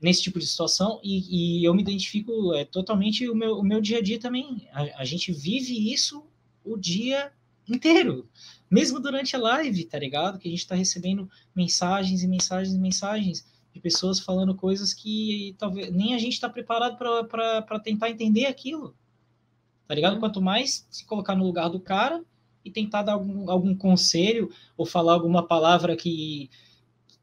nesse 0.00 0.22
tipo 0.22 0.38
de 0.38 0.46
situação 0.46 1.00
e, 1.02 1.58
e 1.58 1.64
eu 1.64 1.74
me 1.74 1.82
identifico 1.82 2.54
é, 2.54 2.64
totalmente 2.64 3.28
o 3.28 3.34
meu, 3.34 3.58
o 3.58 3.64
meu 3.64 3.80
dia 3.80 3.98
a 3.98 4.02
dia 4.02 4.20
também. 4.20 4.68
A, 4.72 5.00
a 5.02 5.04
gente 5.04 5.32
vive 5.32 5.92
isso 5.92 6.22
o 6.64 6.76
dia 6.76 7.32
inteiro, 7.74 8.28
mesmo 8.70 9.00
durante 9.00 9.34
a 9.34 9.38
live, 9.38 9.84
tá 9.84 9.98
ligado? 9.98 10.38
Que 10.38 10.48
a 10.48 10.50
gente 10.50 10.66
tá 10.66 10.74
recebendo 10.74 11.28
mensagens 11.54 12.22
e 12.22 12.28
mensagens 12.28 12.74
e 12.74 12.78
mensagens 12.78 13.46
de 13.72 13.80
pessoas 13.80 14.20
falando 14.20 14.54
coisas 14.54 14.92
que 14.92 15.54
talvez 15.58 15.92
nem 15.92 16.14
a 16.14 16.18
gente 16.18 16.40
tá 16.40 16.48
preparado 16.48 16.96
para 16.96 17.80
tentar 17.80 18.10
entender 18.10 18.46
aquilo. 18.46 18.94
Tá 19.86 19.94
ligado? 19.94 20.16
Hum. 20.16 20.20
Quanto 20.20 20.40
mais 20.40 20.86
se 20.90 21.04
colocar 21.04 21.34
no 21.34 21.44
lugar 21.44 21.68
do 21.68 21.80
cara 21.80 22.24
e 22.64 22.70
tentar 22.70 23.02
dar 23.02 23.14
algum, 23.14 23.50
algum 23.50 23.74
conselho 23.74 24.50
ou 24.76 24.84
falar 24.84 25.14
alguma 25.14 25.46
palavra 25.46 25.96
que, 25.96 26.50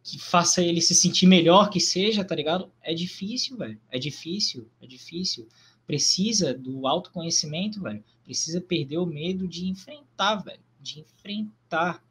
que 0.03 0.19
faça 0.19 0.61
ele 0.61 0.81
se 0.81 0.95
sentir 0.95 1.27
melhor 1.27 1.69
que 1.69 1.79
seja, 1.79 2.23
tá 2.23 2.35
ligado? 2.35 2.71
É 2.81 2.93
difícil, 2.93 3.57
velho. 3.57 3.79
É 3.89 3.99
difícil, 3.99 4.69
é 4.81 4.87
difícil. 4.87 5.47
Precisa 5.87 6.53
do 6.53 6.85
autoconhecimento, 6.85 7.81
velho. 7.81 8.03
Precisa 8.23 8.59
perder 8.61 8.97
o 8.97 9.05
medo 9.05 9.47
de 9.47 9.67
enfrentar, 9.69 10.35
velho. 10.35 10.59
De 10.81 10.99
enfrentar. 10.99 12.03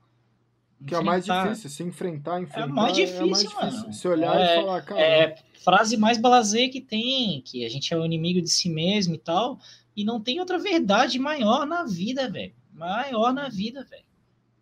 Que 0.86 0.94
é 0.94 0.98
o 0.98 1.04
mais 1.04 1.24
Enfrentar. 1.24 1.48
difícil, 1.50 1.70
se 1.70 1.82
enfrentar, 1.82 2.40
enfrentar. 2.42 2.66
mais 2.66 2.98
é 2.98 3.04
difícil, 3.04 3.50
mano. 3.54 3.92
Se 3.92 4.08
olhar 4.08 4.38
É- 4.38 4.52
e 4.58 4.60
falar, 4.62 4.82
cara. 4.82 5.00
É, 5.00 5.36
frase 5.62 5.96
mais 5.96 6.18
blasé 6.18 6.68
que 6.68 6.80
tem, 6.80 7.40
que 7.42 7.64
a 7.64 7.68
gente 7.68 7.92
é 7.92 7.96
o 7.96 8.04
inimigo 8.04 8.40
de 8.42 8.48
si 8.50 8.68
mesmo 8.68 9.14
e 9.14 9.18
tal, 9.18 9.58
e 9.96 10.04
não 10.04 10.20
tem 10.20 10.38
outra 10.40 10.58
verdade 10.58 11.18
maior 11.18 11.66
na 11.66 11.84
vida, 11.84 12.28
velho. 12.30 12.54
Maior 12.72 13.32
na 13.32 13.48
vida, 13.48 13.84
velho. 13.84 14.04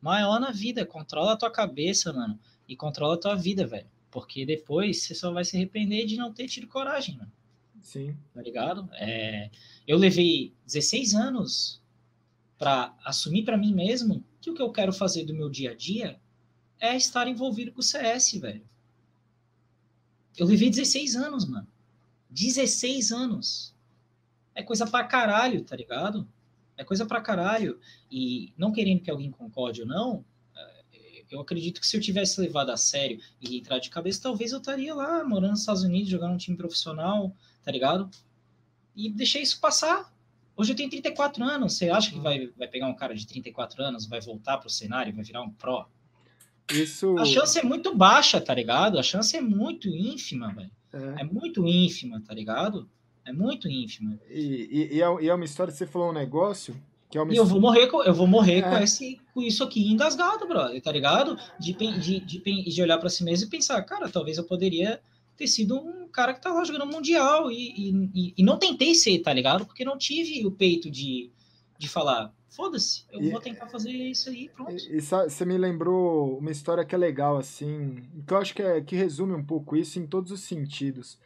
Maior 0.00 0.38
na 0.38 0.50
vida. 0.52 0.84
Controla 0.86 1.32
a 1.32 1.36
tua 1.36 1.50
cabeça, 1.50 2.12
mano. 2.12 2.38
E 2.68 2.76
controla 2.76 3.14
a 3.14 3.18
tua 3.18 3.34
vida, 3.34 3.66
velho. 3.66 3.86
Porque 4.10 4.46
depois 4.46 5.02
você 5.02 5.14
só 5.14 5.32
vai 5.32 5.44
se 5.44 5.56
arrepender 5.56 6.06
de 6.06 6.16
não 6.16 6.32
ter 6.32 6.46
tido 6.46 6.68
coragem, 6.68 7.16
mano. 7.16 7.32
Sim. 7.84 8.16
Tá 8.32 8.40
ligado? 8.42 8.88
É, 8.94 9.50
eu 9.86 9.98
levei 9.98 10.54
16 10.66 11.14
anos 11.14 11.82
para 12.58 12.96
assumir 13.04 13.44
para 13.44 13.58
mim 13.58 13.74
mesmo 13.74 14.24
que 14.40 14.50
o 14.50 14.54
que 14.54 14.62
eu 14.62 14.72
quero 14.72 14.92
fazer 14.92 15.24
do 15.24 15.34
meu 15.34 15.50
dia 15.50 15.72
a 15.72 15.74
dia 15.74 16.18
é 16.80 16.96
estar 16.96 17.28
envolvido 17.28 17.72
com 17.72 17.80
o 17.80 17.82
CS, 17.82 18.40
velho. 18.40 18.66
Eu 20.36 20.46
vivi 20.46 20.70
16 20.70 21.14
anos, 21.14 21.44
mano. 21.46 21.68
16 22.30 23.12
anos. 23.12 23.74
É 24.54 24.62
coisa 24.62 24.86
pra 24.86 25.04
caralho, 25.04 25.62
tá 25.62 25.76
ligado? 25.76 26.26
É 26.76 26.84
coisa 26.84 27.04
pra 27.04 27.20
caralho. 27.20 27.78
E 28.10 28.52
não 28.56 28.72
querendo 28.72 29.02
que 29.02 29.10
alguém 29.10 29.30
concorde 29.30 29.82
ou 29.82 29.86
não, 29.86 30.24
eh, 30.56 31.24
eu 31.30 31.40
acredito 31.40 31.80
que 31.80 31.86
se 31.86 31.96
eu 31.96 32.00
tivesse 32.00 32.40
levado 32.40 32.70
a 32.70 32.76
sério 32.76 33.20
e 33.40 33.58
entrado 33.58 33.82
de 33.82 33.90
cabeça, 33.90 34.22
talvez 34.22 34.52
eu 34.52 34.58
estaria 34.58 34.94
lá, 34.94 35.22
morando 35.22 35.50
nos 35.50 35.60
Estados 35.60 35.82
Unidos, 35.82 36.08
jogando 36.08 36.34
um 36.34 36.38
time 36.38 36.56
profissional, 36.56 37.36
tá 37.64 37.70
ligado? 37.72 38.10
E 38.94 39.10
deixei 39.10 39.42
isso 39.42 39.60
passar. 39.60 40.12
Hoje 40.56 40.72
eu 40.72 40.76
tenho 40.76 40.88
34 40.90 41.42
anos. 41.42 41.76
Você 41.76 41.90
acha 41.90 42.10
que 42.12 42.18
vai, 42.20 42.46
vai 42.56 42.68
pegar 42.68 42.86
um 42.86 42.94
cara 42.94 43.14
de 43.14 43.26
34 43.26 43.82
anos, 43.82 44.06
vai 44.06 44.20
voltar 44.20 44.58
pro 44.58 44.70
cenário, 44.70 45.12
vai 45.14 45.24
virar 45.24 45.42
um 45.42 45.50
pro? 45.50 45.86
Isso. 46.70 47.18
A 47.18 47.24
chance 47.24 47.58
é 47.58 47.62
muito 47.62 47.94
baixa, 47.94 48.40
tá 48.40 48.54
ligado? 48.54 48.98
A 48.98 49.02
chance 49.02 49.36
é 49.36 49.40
muito 49.40 49.88
ínfima, 49.88 50.52
velho. 50.52 50.70
É. 50.92 51.22
É 51.22 51.24
muito 51.24 51.66
ínfima, 51.66 52.22
tá 52.26 52.32
ligado? 52.32 52.88
É 53.24 53.32
muito 53.32 53.68
ínfima. 53.68 54.18
E, 54.30 54.68
e- 54.92 54.96
e 54.96 55.02
é, 55.02 55.26
é 55.26 55.34
uma 55.34 55.44
história, 55.44 55.72
você 55.72 55.86
falou 55.86 56.10
um 56.10 56.14
negócio 56.14 56.74
que 57.10 57.18
é 57.18 57.22
uma 57.22 57.32
E 57.32 57.36
eu 57.36 57.44
vou 57.44 57.60
morrer 57.60 57.86
com, 57.88 58.02
eu 58.02 58.14
vou 58.14 58.26
morrer 58.26 58.58
É. 58.58 58.62
com, 58.62 58.78
esse, 58.78 59.20
com 59.34 59.42
isso 59.42 59.62
aqui 59.64 59.90
engasgado, 59.90 60.46
brother, 60.46 60.80
tá 60.80 60.92
ligado? 60.92 61.36
De, 61.58 61.72
de, 61.72 62.20
de, 62.20 62.38
de 62.70 62.82
olhar 62.82 62.98
pra 62.98 63.10
si 63.10 63.24
mesmo 63.24 63.46
e 63.46 63.50
pensar, 63.50 63.82
cara, 63.82 64.08
talvez 64.08 64.38
eu 64.38 64.44
poderia 64.44 65.00
ter 65.36 65.46
sido 65.46 65.76
um 65.76 66.08
cara 66.08 66.32
que 66.34 66.40
tá 66.40 66.52
lá 66.52 66.64
jogando 66.64 66.86
mundial 66.86 67.50
e, 67.50 67.90
e, 68.14 68.32
e- 68.38 68.42
não 68.44 68.58
tentei 68.58 68.94
ser, 68.94 69.18
tá 69.20 69.32
ligado? 69.32 69.66
Porque 69.66 69.84
não 69.84 69.98
tive 69.98 70.46
o 70.46 70.50
peito 70.50 70.90
de, 70.90 71.30
de 71.78 71.88
falar, 71.88 72.32
foda-se, 72.48 73.04
eu 73.12 73.20
E- 73.20 73.30
vou 73.30 73.40
tentar 73.40 73.66
fazer 73.66 73.90
isso 73.90 74.30
aí, 74.30 74.48
pronto. 74.48 74.72
E, 74.72 75.00
você 75.00 75.44
me 75.44 75.58
lembrou 75.58 76.38
uma 76.38 76.50
história 76.52 76.84
que 76.84 76.94
é 76.94 76.98
legal, 76.98 77.36
assim, 77.36 77.96
que 78.26 78.32
eu 78.32 78.38
acho 78.38 78.54
que, 78.54 78.62
é, 78.62 78.80
que 78.80 78.94
resume 78.94 79.34
um 79.34 79.44
pouco 79.44 79.76
isso 79.76 79.98
em 79.98 80.06
todos 80.06 80.30
os 80.30 80.40
sentidos. 80.40 81.18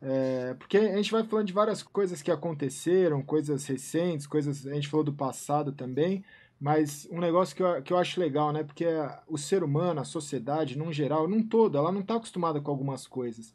É, 0.00 0.54
porque 0.54 0.76
a 0.78 0.96
gente 0.96 1.10
vai 1.10 1.24
falando 1.24 1.46
de 1.48 1.52
várias 1.52 1.82
coisas 1.82 2.22
que 2.22 2.30
aconteceram, 2.30 3.20
coisas 3.20 3.66
recentes, 3.66 4.26
coisas. 4.28 4.64
A 4.66 4.74
gente 4.74 4.86
falou 4.86 5.02
do 5.02 5.12
passado 5.12 5.72
também, 5.72 6.22
Mas 6.60 7.06
um 7.10 7.20
negócio 7.20 7.54
que 7.54 7.62
eu, 7.62 7.82
que 7.82 7.92
eu 7.92 7.98
acho 7.98 8.18
legal, 8.18 8.52
né? 8.52 8.64
Porque 8.64 8.84
o 9.28 9.38
ser 9.38 9.62
humano, 9.62 10.00
a 10.00 10.04
sociedade, 10.04 10.76
num 10.76 10.92
geral, 10.92 11.28
num 11.28 11.42
todo, 11.42 11.78
ela 11.78 11.92
não 11.92 12.00
está 12.00 12.16
acostumada 12.16 12.60
com 12.60 12.70
algumas 12.70 13.06
coisas. 13.06 13.54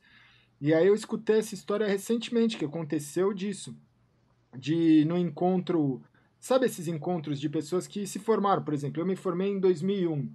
E 0.62 0.74
aí 0.74 0.88
eu 0.88 0.96
escutei 0.96 1.40
essa 1.40 1.54
história 1.54 1.86
recentemente, 1.86 2.58
que 2.58 2.66
aconteceu 2.66 3.34
disso. 3.34 3.76
De 4.56 5.04
no 5.06 5.18
encontro. 5.18 6.02
Sabe 6.40 6.66
esses 6.66 6.88
encontros 6.88 7.40
de 7.40 7.50
pessoas 7.50 7.88
que 7.88 8.08
se 8.08 8.20
formaram? 8.20 8.64
Por 8.64 8.74
exemplo, 8.74 9.02
eu 9.02 9.06
me 9.06 9.16
formei 9.16 9.50
em 9.50 9.60
2001. 9.60 10.30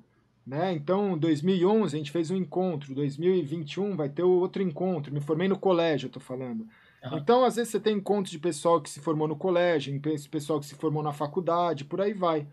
Né? 0.47 0.73
Então, 0.73 1.17
2011 1.19 1.95
a 1.95 1.99
gente 1.99 2.11
fez 2.11 2.31
um 2.31 2.37
encontro, 2.37 2.95
2021 2.95 3.95
vai 3.95 4.09
ter 4.09 4.23
outro 4.23 4.63
encontro. 4.63 5.13
Me 5.13 5.21
formei 5.21 5.47
no 5.47 5.59
colégio, 5.59 6.07
eu 6.07 6.11
tô 6.11 6.21
falando. 6.21 6.67
Uhum. 7.05 7.19
Então, 7.19 7.45
às 7.45 7.57
vezes 7.57 7.71
você 7.71 7.81
tem 7.81 7.97
encontros 7.97 8.31
de 8.31 8.39
pessoal 8.39 8.81
que 8.81 8.91
se 8.91 9.01
formou 9.01 9.29
no 9.29 9.37
colégio, 9.37 10.01
pessoal 10.31 10.61
que 10.61 10.67
se 10.67 10.75
formou 10.75 11.03
na 11.03 11.13
faculdade, 11.13 11.85
por 11.85 12.01
aí 12.01 12.13
vai. 12.13 12.47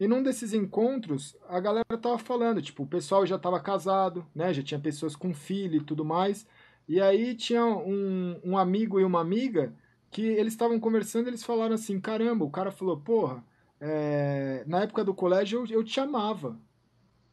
E 0.00 0.08
num 0.08 0.22
desses 0.22 0.52
encontros, 0.52 1.36
a 1.48 1.60
galera 1.60 1.98
tava 2.00 2.18
falando, 2.18 2.60
tipo, 2.60 2.82
o 2.82 2.86
pessoal 2.86 3.24
já 3.24 3.38
tava 3.38 3.60
casado, 3.60 4.26
né? 4.34 4.52
Já 4.52 4.62
tinha 4.62 4.80
pessoas 4.80 5.14
com 5.14 5.32
filho 5.32 5.76
e 5.76 5.84
tudo 5.84 6.04
mais. 6.04 6.46
E 6.88 7.00
aí 7.00 7.34
tinha 7.34 7.64
um, 7.64 8.40
um 8.44 8.58
amigo 8.58 8.98
e 8.98 9.04
uma 9.04 9.20
amiga 9.20 9.72
que 10.10 10.22
eles 10.22 10.52
estavam 10.52 10.80
conversando, 10.80 11.28
eles 11.28 11.44
falaram 11.44 11.74
assim, 11.74 12.00
caramba, 12.00 12.44
o 12.44 12.50
cara 12.50 12.70
falou, 12.70 12.98
porra, 12.98 13.44
é, 13.80 14.64
na 14.66 14.82
época 14.82 15.04
do 15.04 15.14
colégio 15.14 15.64
eu, 15.66 15.78
eu 15.78 15.84
te 15.84 15.98
amava. 16.00 16.58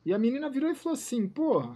E 0.05 0.13
a 0.13 0.17
menina 0.17 0.49
virou 0.49 0.71
e 0.71 0.75
falou 0.75 0.95
assim: 0.95 1.27
Porra, 1.27 1.73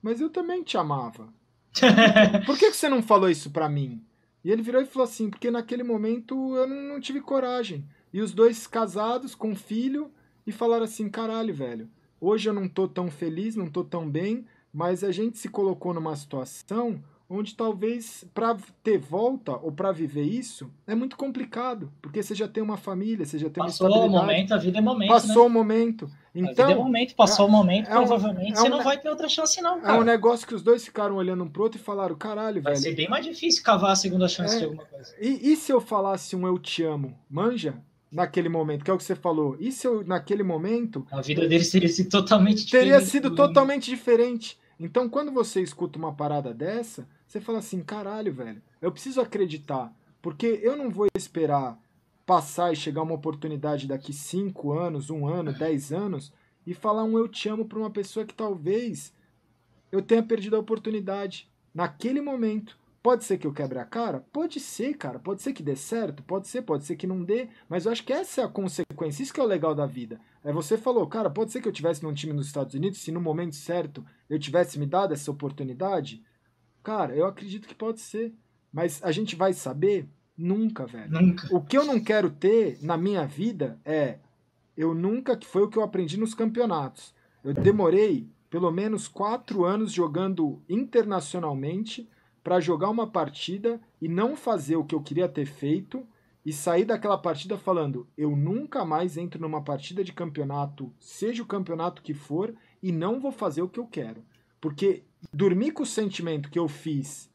mas 0.00 0.20
eu 0.20 0.30
também 0.30 0.62
te 0.62 0.78
amava. 0.78 1.32
Por 2.46 2.58
que, 2.58 2.70
que 2.70 2.76
você 2.76 2.88
não 2.88 3.02
falou 3.02 3.28
isso 3.28 3.50
pra 3.50 3.68
mim? 3.68 4.02
E 4.44 4.50
ele 4.50 4.62
virou 4.62 4.80
e 4.80 4.86
falou 4.86 5.08
assim: 5.08 5.28
Porque 5.28 5.50
naquele 5.50 5.82
momento 5.82 6.54
eu 6.56 6.66
não, 6.66 6.94
não 6.94 7.00
tive 7.00 7.20
coragem. 7.20 7.84
E 8.12 8.20
os 8.20 8.32
dois 8.32 8.66
casados, 8.66 9.34
com 9.34 9.54
filho, 9.54 10.10
e 10.46 10.52
falaram 10.52 10.84
assim: 10.84 11.08
Caralho, 11.08 11.52
velho, 11.52 11.88
hoje 12.20 12.48
eu 12.48 12.54
não 12.54 12.68
tô 12.68 12.86
tão 12.86 13.10
feliz, 13.10 13.56
não 13.56 13.68
tô 13.68 13.82
tão 13.82 14.08
bem, 14.08 14.46
mas 14.72 15.02
a 15.02 15.10
gente 15.10 15.38
se 15.38 15.48
colocou 15.48 15.92
numa 15.92 16.14
situação 16.14 17.02
onde 17.28 17.56
talvez 17.56 18.24
para 18.32 18.56
ter 18.82 18.98
volta 18.98 19.56
ou 19.56 19.72
para 19.72 19.90
viver 19.90 20.22
isso 20.22 20.70
é 20.86 20.94
muito 20.94 21.16
complicado, 21.16 21.92
porque 22.00 22.22
você 22.22 22.34
já 22.34 22.46
tem 22.46 22.62
uma 22.62 22.76
família, 22.76 23.26
você 23.26 23.38
já 23.38 23.50
tem 23.50 23.62
passou 23.64 23.88
uma 23.88 23.96
Passou 23.96 24.08
o 24.08 24.10
momento, 24.10 24.54
a 24.54 24.56
vida 24.56 24.78
é 24.78 24.80
momento. 24.80 25.08
Passou 25.08 25.42
né? 25.42 25.48
o 25.48 25.50
momento. 25.50 26.10
Então, 26.36 26.68
é 26.68 26.72
então, 26.72 26.84
momento, 26.84 27.14
passou 27.14 27.46
é, 27.46 27.48
o 27.48 27.50
momento, 27.50 27.88
é 27.88 27.90
provavelmente 27.90 28.52
um, 28.52 28.56
você 28.56 28.68
não 28.68 28.82
vai 28.82 28.98
ter 28.98 29.08
outra 29.08 29.28
chance 29.28 29.60
não, 29.62 29.80
cara. 29.80 29.96
É 29.96 30.00
um 30.00 30.04
negócio 30.04 30.46
que 30.46 30.54
os 30.54 30.62
dois 30.62 30.84
ficaram 30.84 31.16
olhando 31.16 31.42
um 31.42 31.48
pro 31.48 31.62
outro 31.62 31.80
e 31.80 31.82
falaram, 31.82 32.14
caralho, 32.14 32.60
vai 32.60 32.74
velho. 32.74 32.82
Vai 32.82 32.90
ser 32.90 32.94
bem 32.94 33.08
mais 33.08 33.24
difícil 33.24 33.62
cavar 33.62 33.92
a 33.92 33.96
segunda 33.96 34.28
chance 34.28 34.54
é, 34.54 34.58
de 34.58 34.64
alguma 34.64 34.84
coisa. 34.84 35.14
E, 35.18 35.52
e 35.52 35.56
se 35.56 35.72
eu 35.72 35.80
falasse 35.80 36.36
um 36.36 36.46
eu 36.46 36.58
te 36.58 36.84
amo, 36.84 37.18
manja? 37.30 37.74
Naquele 38.12 38.48
momento, 38.48 38.84
que 38.84 38.90
é 38.90 38.94
o 38.94 38.98
que 38.98 39.04
você 39.04 39.16
falou. 39.16 39.56
E 39.58 39.72
se 39.72 39.86
eu, 39.86 40.06
naquele 40.06 40.42
momento. 40.42 41.06
A 41.10 41.20
vida 41.20 41.48
deles 41.48 41.70
teria 41.70 41.88
sido 41.88 42.10
totalmente 42.10 42.64
diferente. 42.64 42.90
Teria 42.90 43.00
sido 43.00 43.34
totalmente 43.34 43.90
diferente. 43.90 44.58
Então, 44.78 45.08
quando 45.08 45.32
você 45.32 45.60
escuta 45.62 45.98
uma 45.98 46.12
parada 46.12 46.52
dessa, 46.52 47.08
você 47.26 47.40
fala 47.40 47.58
assim: 47.58 47.82
caralho, 47.82 48.32
velho, 48.32 48.62
eu 48.80 48.92
preciso 48.92 49.20
acreditar, 49.20 49.92
porque 50.22 50.60
eu 50.62 50.76
não 50.76 50.90
vou 50.90 51.06
esperar 51.16 51.78
passar 52.26 52.72
e 52.72 52.76
chegar 52.76 53.02
uma 53.02 53.14
oportunidade 53.14 53.86
daqui 53.86 54.12
5 54.12 54.72
anos, 54.72 55.08
um 55.08 55.26
ano, 55.26 55.52
10 55.52 55.92
anos 55.92 56.32
e 56.66 56.74
falar 56.74 57.04
um 57.04 57.16
eu 57.16 57.28
te 57.28 57.48
amo 57.48 57.64
para 57.64 57.78
uma 57.78 57.90
pessoa 57.90 58.26
que 58.26 58.34
talvez 58.34 59.14
eu 59.92 60.02
tenha 60.02 60.22
perdido 60.22 60.56
a 60.56 60.58
oportunidade 60.58 61.48
naquele 61.72 62.20
momento. 62.20 62.76
Pode 63.00 63.24
ser 63.24 63.38
que 63.38 63.46
eu 63.46 63.52
quebre 63.52 63.78
a 63.78 63.84
cara? 63.84 64.26
Pode 64.32 64.58
ser, 64.58 64.94
cara. 64.94 65.20
Pode 65.20 65.40
ser 65.40 65.52
que 65.52 65.62
dê 65.62 65.76
certo? 65.76 66.24
Pode 66.24 66.48
ser, 66.48 66.62
pode 66.62 66.84
ser 66.84 66.96
que 66.96 67.06
não 67.06 67.22
dê. 67.22 67.48
Mas 67.68 67.86
eu 67.86 67.92
acho 67.92 68.02
que 68.02 68.12
essa 68.12 68.40
é 68.40 68.44
a 68.44 68.48
consequência. 68.48 69.22
Isso 69.22 69.32
que 69.32 69.38
é 69.38 69.44
o 69.44 69.46
legal 69.46 69.76
da 69.76 69.86
vida. 69.86 70.20
É 70.42 70.52
você 70.52 70.76
falou, 70.76 71.06
cara, 71.06 71.30
pode 71.30 71.52
ser 71.52 71.60
que 71.60 71.68
eu 71.68 71.72
tivesse 71.72 72.02
num 72.02 72.12
time 72.12 72.32
nos 72.32 72.48
Estados 72.48 72.74
Unidos, 72.74 72.98
se 72.98 73.12
no 73.12 73.20
momento 73.20 73.54
certo 73.54 74.04
eu 74.28 74.40
tivesse 74.40 74.76
me 74.76 74.86
dado 74.86 75.14
essa 75.14 75.30
oportunidade. 75.30 76.20
Cara, 76.82 77.14
eu 77.14 77.26
acredito 77.26 77.68
que 77.68 77.76
pode 77.76 78.00
ser. 78.00 78.34
Mas 78.72 79.00
a 79.04 79.12
gente 79.12 79.36
vai 79.36 79.52
saber? 79.52 80.08
Nunca, 80.36 80.86
velho. 80.86 81.10
Nunca. 81.10 81.54
O 81.54 81.60
que 81.60 81.76
eu 81.76 81.84
não 81.84 81.98
quero 82.00 82.30
ter 82.30 82.78
na 82.82 82.96
minha 82.96 83.26
vida 83.26 83.78
é. 83.84 84.18
Eu 84.76 84.94
nunca. 84.94 85.36
que 85.36 85.46
Foi 85.46 85.62
o 85.62 85.68
que 85.68 85.78
eu 85.78 85.82
aprendi 85.82 86.18
nos 86.18 86.34
campeonatos. 86.34 87.14
Eu 87.42 87.54
demorei 87.54 88.28
pelo 88.50 88.70
menos 88.70 89.08
quatro 89.08 89.64
anos 89.64 89.92
jogando 89.92 90.62
internacionalmente 90.68 92.08
para 92.42 92.60
jogar 92.60 92.90
uma 92.90 93.06
partida 93.06 93.80
e 94.00 94.08
não 94.08 94.36
fazer 94.36 94.76
o 94.76 94.84
que 94.84 94.94
eu 94.94 95.02
queria 95.02 95.28
ter 95.28 95.46
feito 95.46 96.06
e 96.44 96.52
sair 96.52 96.84
daquela 96.84 97.18
partida 97.18 97.58
falando: 97.58 98.06
eu 98.16 98.36
nunca 98.36 98.84
mais 98.84 99.16
entro 99.16 99.40
numa 99.40 99.62
partida 99.62 100.04
de 100.04 100.12
campeonato, 100.12 100.92
seja 101.00 101.42
o 101.42 101.46
campeonato 101.46 102.02
que 102.02 102.14
for, 102.14 102.54
e 102.80 102.92
não 102.92 103.18
vou 103.18 103.32
fazer 103.32 103.62
o 103.62 103.68
que 103.68 103.80
eu 103.80 103.86
quero. 103.86 104.24
Porque 104.60 105.02
dormir 105.32 105.72
com 105.72 105.82
o 105.82 105.86
sentimento 105.86 106.48
que 106.48 106.58
eu 106.58 106.68
fiz 106.68 107.28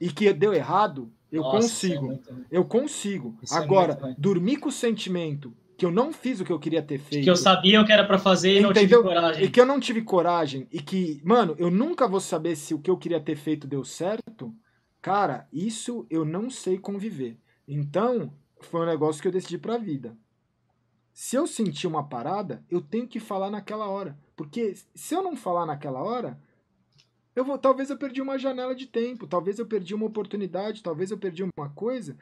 e 0.00 0.10
que 0.10 0.32
deu 0.32 0.54
errado, 0.54 1.12
eu 1.30 1.42
Nossa, 1.42 1.58
consigo. 1.58 2.04
É 2.04 2.08
muito... 2.08 2.46
Eu 2.50 2.64
consigo. 2.64 3.38
Isso 3.42 3.54
é 3.54 3.58
Agora, 3.58 3.98
é 4.02 4.14
dormir 4.18 4.56
com 4.56 4.68
o 4.68 4.72
sentimento 4.72 5.54
que 5.76 5.84
eu 5.84 5.90
não 5.90 6.12
fiz 6.12 6.40
o 6.40 6.44
que 6.44 6.52
eu 6.52 6.58
queria 6.58 6.82
ter 6.82 6.98
feito. 6.98 7.24
Que 7.24 7.30
eu 7.30 7.36
sabia 7.36 7.80
o 7.80 7.84
que 7.84 7.92
era 7.92 8.06
para 8.06 8.18
fazer 8.18 8.58
e 8.58 8.60
não 8.60 8.72
tive 8.72 8.96
coragem. 8.96 9.44
E 9.44 9.50
que 9.50 9.60
eu 9.60 9.66
não 9.66 9.78
tive 9.78 10.02
coragem. 10.02 10.68
E 10.72 10.80
que, 10.80 11.20
mano, 11.22 11.54
eu 11.58 11.70
nunca 11.70 12.08
vou 12.08 12.20
saber 12.20 12.56
se 12.56 12.72
o 12.72 12.78
que 12.78 12.90
eu 12.90 12.96
queria 12.96 13.20
ter 13.20 13.36
feito 13.36 13.66
deu 13.66 13.84
certo. 13.84 14.54
Cara, 15.02 15.46
isso 15.52 16.06
eu 16.08 16.24
não 16.24 16.48
sei 16.48 16.78
conviver. 16.78 17.38
Então, 17.68 18.32
foi 18.60 18.80
um 18.80 18.86
negócio 18.86 19.20
que 19.20 19.28
eu 19.28 19.32
decidi 19.32 19.58
pra 19.58 19.76
vida. 19.76 20.16
Se 21.12 21.36
eu 21.36 21.46
sentir 21.46 21.86
uma 21.86 22.08
parada, 22.08 22.64
eu 22.70 22.80
tenho 22.80 23.06
que 23.06 23.20
falar 23.20 23.50
naquela 23.50 23.86
hora. 23.86 24.18
Porque 24.34 24.74
se 24.94 25.14
eu 25.14 25.22
não 25.22 25.36
falar 25.36 25.66
naquela 25.66 26.02
hora, 26.02 26.38
eu 27.36 27.44
vou, 27.44 27.56
talvez 27.58 27.90
eu 27.90 27.96
perdi 27.96 28.20
uma 28.20 28.38
janela 28.38 28.74
de 28.74 28.86
tempo, 28.86 29.26
talvez 29.26 29.60
eu 29.60 29.66
perdi 29.66 29.94
uma 29.94 30.06
oportunidade, 30.06 30.82
talvez 30.82 31.10
eu 31.12 31.18
perdi 31.18 31.44
uma 31.44 31.70
coisa 31.70 32.16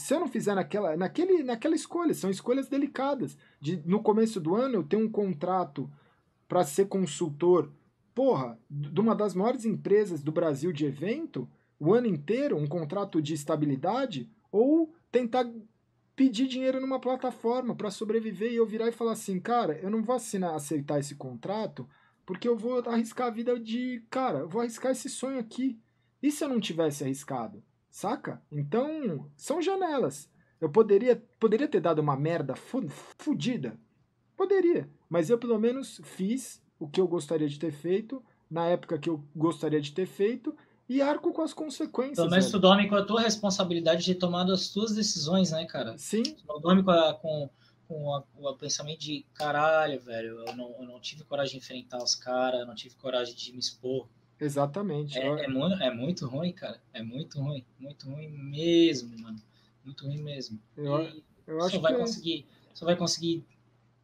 se 0.00 0.14
eu 0.14 0.20
não 0.20 0.28
fizer 0.28 0.54
naquela, 0.54 0.96
naquele, 0.96 1.42
naquela 1.42 1.74
escolha, 1.74 2.14
são 2.14 2.30
escolhas 2.30 2.68
delicadas. 2.68 3.36
De, 3.60 3.76
no 3.84 4.02
começo 4.02 4.40
do 4.40 4.54
ano 4.54 4.76
eu 4.76 4.82
tenho 4.82 5.04
um 5.04 5.10
contrato 5.10 5.90
para 6.48 6.64
ser 6.64 6.88
consultor, 6.88 7.70
porra, 8.14 8.58
de 8.68 9.00
uma 9.00 9.14
das 9.14 9.34
maiores 9.34 9.64
empresas 9.64 10.22
do 10.22 10.32
Brasil 10.32 10.72
de 10.72 10.86
evento, 10.86 11.48
o 11.78 11.94
ano 11.94 12.06
inteiro, 12.06 12.56
um 12.56 12.66
contrato 12.66 13.22
de 13.22 13.34
estabilidade, 13.34 14.28
ou 14.50 14.92
tentar 15.12 15.48
pedir 16.16 16.46
dinheiro 16.46 16.80
numa 16.80 17.00
plataforma 17.00 17.74
para 17.74 17.90
sobreviver 17.90 18.52
e 18.52 18.56
eu 18.56 18.66
virar 18.66 18.88
e 18.88 18.92
falar 18.92 19.12
assim, 19.12 19.38
cara, 19.38 19.78
eu 19.78 19.90
não 19.90 20.02
vou 20.02 20.16
assinar, 20.16 20.54
aceitar 20.54 20.98
esse 20.98 21.14
contrato 21.14 21.88
porque 22.30 22.46
eu 22.46 22.56
vou 22.56 22.78
arriscar 22.88 23.26
a 23.26 23.30
vida 23.30 23.58
de, 23.58 24.04
cara, 24.08 24.38
eu 24.38 24.48
vou 24.48 24.60
arriscar 24.60 24.92
esse 24.92 25.10
sonho 25.10 25.40
aqui. 25.40 25.80
E 26.22 26.30
se 26.30 26.44
eu 26.44 26.48
não 26.48 26.60
tivesse 26.60 27.02
arriscado? 27.02 27.60
Saca? 27.90 28.40
Então, 28.52 29.28
são 29.36 29.60
janelas. 29.60 30.30
Eu 30.60 30.70
poderia, 30.70 31.20
poderia 31.40 31.66
ter 31.66 31.80
dado 31.80 31.98
uma 31.98 32.16
merda 32.16 32.54
fodida. 33.18 33.76
Poderia. 34.36 34.88
Mas 35.08 35.28
eu, 35.28 35.38
pelo 35.38 35.58
menos, 35.58 36.00
fiz 36.04 36.62
o 36.78 36.88
que 36.88 37.00
eu 37.00 37.08
gostaria 37.08 37.48
de 37.48 37.58
ter 37.58 37.72
feito, 37.72 38.24
na 38.48 38.66
época 38.66 38.96
que 38.96 39.10
eu 39.10 39.24
gostaria 39.34 39.80
de 39.80 39.90
ter 39.90 40.06
feito, 40.06 40.54
e 40.88 41.02
arco 41.02 41.32
com 41.32 41.42
as 41.42 41.52
consequências. 41.52 42.18
Pelo 42.18 42.30
menos 42.30 42.48
tu 42.48 42.60
dorme 42.60 42.88
com 42.88 42.94
a 42.94 43.04
tua 43.04 43.22
responsabilidade 43.22 44.04
de 44.04 44.14
tomar 44.14 44.48
as 44.48 44.68
tuas 44.68 44.94
decisões, 44.94 45.50
né, 45.50 45.64
cara? 45.64 45.98
Sim. 45.98 46.22
Tu 46.22 46.44
não 46.46 46.60
dorme 46.60 46.84
com, 46.84 46.92
a, 46.92 47.12
com, 47.14 47.50
com 47.90 48.14
a, 48.14 48.22
o 48.36 48.54
pensamento 48.54 49.00
de 49.00 49.26
caralho, 49.34 50.00
velho, 50.00 50.44
eu 50.46 50.54
não, 50.54 50.70
eu 50.78 50.86
não 50.86 51.00
tive 51.00 51.24
coragem 51.24 51.58
de 51.58 51.64
enfrentar 51.64 52.00
os 52.00 52.14
caras, 52.14 52.64
não 52.64 52.72
tive 52.72 52.94
coragem 52.94 53.34
de 53.34 53.52
me 53.52 53.58
expor. 53.58 54.06
Exatamente. 54.38 55.18
É, 55.18 55.26
é, 55.26 55.48
muito, 55.48 55.82
é 55.82 55.92
muito 55.92 56.26
ruim, 56.28 56.52
cara. 56.52 56.80
É 56.92 57.02
muito 57.02 57.40
ruim. 57.40 57.64
Muito 57.80 58.08
ruim 58.08 58.28
mesmo, 58.28 59.18
mano. 59.18 59.42
Muito 59.84 60.06
ruim 60.06 60.22
mesmo. 60.22 60.60
Eu, 60.76 61.20
eu 61.48 61.60
acho 61.62 61.74
só 61.74 61.80
vai 61.80 61.92
que... 61.92 61.98
É. 61.98 62.00
conseguir, 62.00 62.46
só 62.72 62.86
vai 62.86 62.96
conseguir 62.96 63.44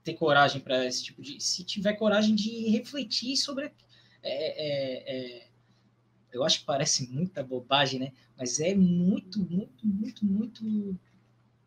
ter 0.03 0.15
coragem 0.15 0.61
para 0.61 0.85
esse 0.85 1.05
tipo 1.05 1.23
de. 1.23 1.41
Se 1.41 1.63
tiver 1.63 1.93
coragem 1.93 2.35
de 2.35 2.69
refletir 2.69 3.37
sobre. 3.37 3.67
É, 3.67 3.73
é, 4.25 5.43
é, 5.45 5.49
eu 6.33 6.43
acho 6.43 6.59
que 6.59 6.67
parece 6.67 7.09
muita 7.09 7.43
bobagem, 7.45 8.01
né? 8.01 8.13
Mas 8.37 8.59
é 8.59 8.75
muito, 8.75 9.39
muito, 9.39 9.87
muito, 9.87 10.27
muito 10.27 10.99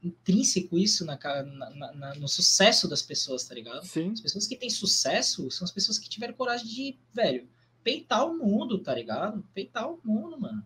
intrínseco 0.03 0.77
isso 0.77 1.05
na, 1.05 1.17
na, 1.43 1.93
na, 1.93 2.15
no 2.15 2.27
sucesso 2.27 2.87
das 2.87 3.01
pessoas, 3.01 3.43
tá 3.43 3.53
ligado? 3.53 3.85
Sim. 3.85 4.11
As 4.11 4.21
pessoas 4.21 4.47
que 4.47 4.55
têm 4.55 4.69
sucesso 4.69 5.49
são 5.51 5.65
as 5.65 5.71
pessoas 5.71 5.97
que 5.97 6.09
tiveram 6.09 6.33
coragem 6.33 6.67
de, 6.67 6.97
velho, 7.13 7.47
peitar 7.83 8.25
o 8.25 8.37
mundo, 8.37 8.79
tá 8.79 8.93
ligado? 8.93 9.43
Peitar 9.53 9.91
o 9.91 9.99
mundo, 10.03 10.39
mano. 10.39 10.65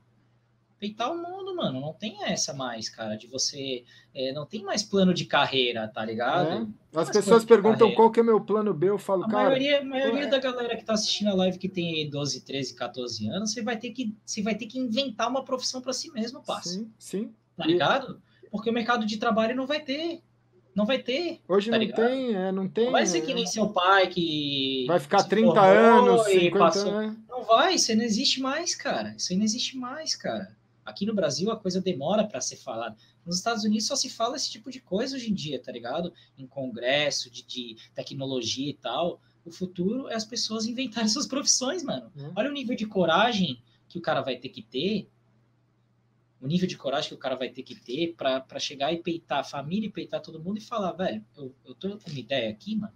Peitar 0.80 1.12
o 1.12 1.18
mundo, 1.18 1.56
mano. 1.56 1.80
Não 1.80 1.94
tem 1.94 2.26
essa 2.26 2.54
mais, 2.54 2.90
cara, 2.90 3.16
de 3.16 3.26
você. 3.26 3.86
É, 4.14 4.34
não 4.34 4.46
tem 4.46 4.62
mais 4.64 4.84
plano 4.84 5.14
de 5.14 5.24
carreira, 5.24 5.88
tá 5.88 6.04
ligado? 6.04 6.70
É. 6.94 7.00
As 7.00 7.10
pessoas 7.10 7.46
perguntam 7.46 7.96
qual 7.96 8.12
que 8.12 8.20
é 8.20 8.24
meu 8.24 8.42
plano 8.42 8.74
B, 8.74 8.90
eu 8.90 8.98
falo, 8.98 9.24
a 9.24 9.30
cara. 9.30 9.44
Maioria, 9.46 9.80
a 9.80 9.86
maioria 9.86 10.26
é... 10.26 10.28
da 10.28 10.40
galera 10.40 10.76
que 10.76 10.84
tá 10.84 10.94
assistindo 10.94 11.30
a 11.30 11.36
live 11.36 11.58
que 11.58 11.70
tem 11.70 12.10
12, 12.10 12.42
13, 12.42 12.76
14 12.76 13.30
anos, 13.30 13.54
você 13.54 13.62
vai 13.62 13.78
ter 13.78 13.92
que, 13.92 14.14
você 14.26 14.42
vai 14.42 14.56
ter 14.56 14.66
que 14.66 14.78
inventar 14.78 15.30
uma 15.30 15.46
profissão 15.46 15.82
para 15.82 15.94
si 15.94 16.12
mesmo, 16.12 16.44
parça. 16.44 16.70
Sim, 16.70 16.92
sim. 17.00 17.34
Tá 17.56 17.66
ligado? 17.66 18.22
Porque 18.54 18.70
o 18.70 18.74
mercado 18.74 19.04
de 19.04 19.18
trabalho 19.18 19.56
não 19.56 19.66
vai 19.66 19.80
ter. 19.80 20.22
Não 20.76 20.86
vai 20.86 21.00
ter. 21.00 21.42
Hoje 21.48 21.72
tá 21.72 21.80
não 21.80 21.88
tem, 21.92 22.36
é, 22.36 22.52
não 22.52 22.70
tem. 22.70 22.86
Não 22.86 22.92
vai 22.92 23.08
ser 23.08 23.22
que 23.22 23.32
é. 23.32 23.34
nem 23.34 23.48
seu 23.48 23.70
pai 23.70 24.08
que. 24.08 24.86
Vai 24.88 25.00
ficar 25.00 25.20
se 25.20 25.30
30 25.30 25.48
formou 25.48 25.72
anos, 25.72 26.28
e 26.28 26.40
50 26.42 26.60
passou- 26.60 26.92
anos. 26.92 27.18
Não 27.28 27.44
vai, 27.46 27.74
isso 27.74 27.90
aí 27.90 27.98
não 27.98 28.04
existe 28.04 28.40
mais, 28.40 28.76
cara. 28.76 29.16
Isso 29.18 29.34
aí 29.34 29.38
não 29.40 29.44
existe 29.44 29.76
mais, 29.76 30.16
cara. 30.16 30.56
Aqui 30.86 31.04
no 31.04 31.16
Brasil 31.16 31.50
a 31.50 31.58
coisa 31.58 31.82
demora 31.82 32.28
para 32.28 32.40
ser 32.42 32.58
falada. 32.58 32.96
Nos 33.26 33.38
Estados 33.38 33.64
Unidos 33.64 33.88
só 33.88 33.96
se 33.96 34.08
fala 34.08 34.36
esse 34.36 34.52
tipo 34.52 34.70
de 34.70 34.80
coisa 34.80 35.16
hoje 35.16 35.32
em 35.32 35.34
dia, 35.34 35.60
tá 35.60 35.72
ligado? 35.72 36.14
Em 36.38 36.46
congresso 36.46 37.32
de, 37.32 37.42
de 37.44 37.78
tecnologia 37.96 38.70
e 38.70 38.76
tal. 38.76 39.20
O 39.44 39.50
futuro 39.50 40.10
é 40.10 40.14
as 40.14 40.26
pessoas 40.26 40.68
inventarem 40.70 41.10
suas 41.10 41.26
profissões, 41.26 41.82
mano. 41.82 42.12
Hum. 42.16 42.34
Olha 42.36 42.52
o 42.52 42.54
nível 42.54 42.76
de 42.76 42.86
coragem 42.86 43.60
que 43.90 43.98
o 43.98 44.02
cara 44.02 44.22
vai 44.22 44.36
ter 44.36 44.50
que 44.50 44.62
ter. 44.62 45.10
O 46.44 46.48
nível 46.48 46.68
de 46.68 46.76
coragem 46.78 47.08
que 47.10 47.16
o 47.16 47.18
cara 47.18 47.36
vai 47.36 47.50
ter 47.50 47.64
que 47.64 47.74
ter 47.74 48.14
pra 48.18 48.44
chegar 48.60 48.92
e 48.92 48.98
peitar 49.02 49.40
a 49.40 49.44
família 49.46 49.88
e 49.88 49.92
peitar 49.92 50.22
todo 50.22 50.40
mundo 50.44 50.58
e 50.58 50.62
falar, 50.62 50.92
velho, 50.92 51.24
eu, 51.38 51.56
eu 51.66 51.74
tô 51.74 51.90
com 51.98 52.10
uma 52.10 52.20
ideia 52.20 52.50
aqui, 52.50 52.76
mano, 52.76 52.94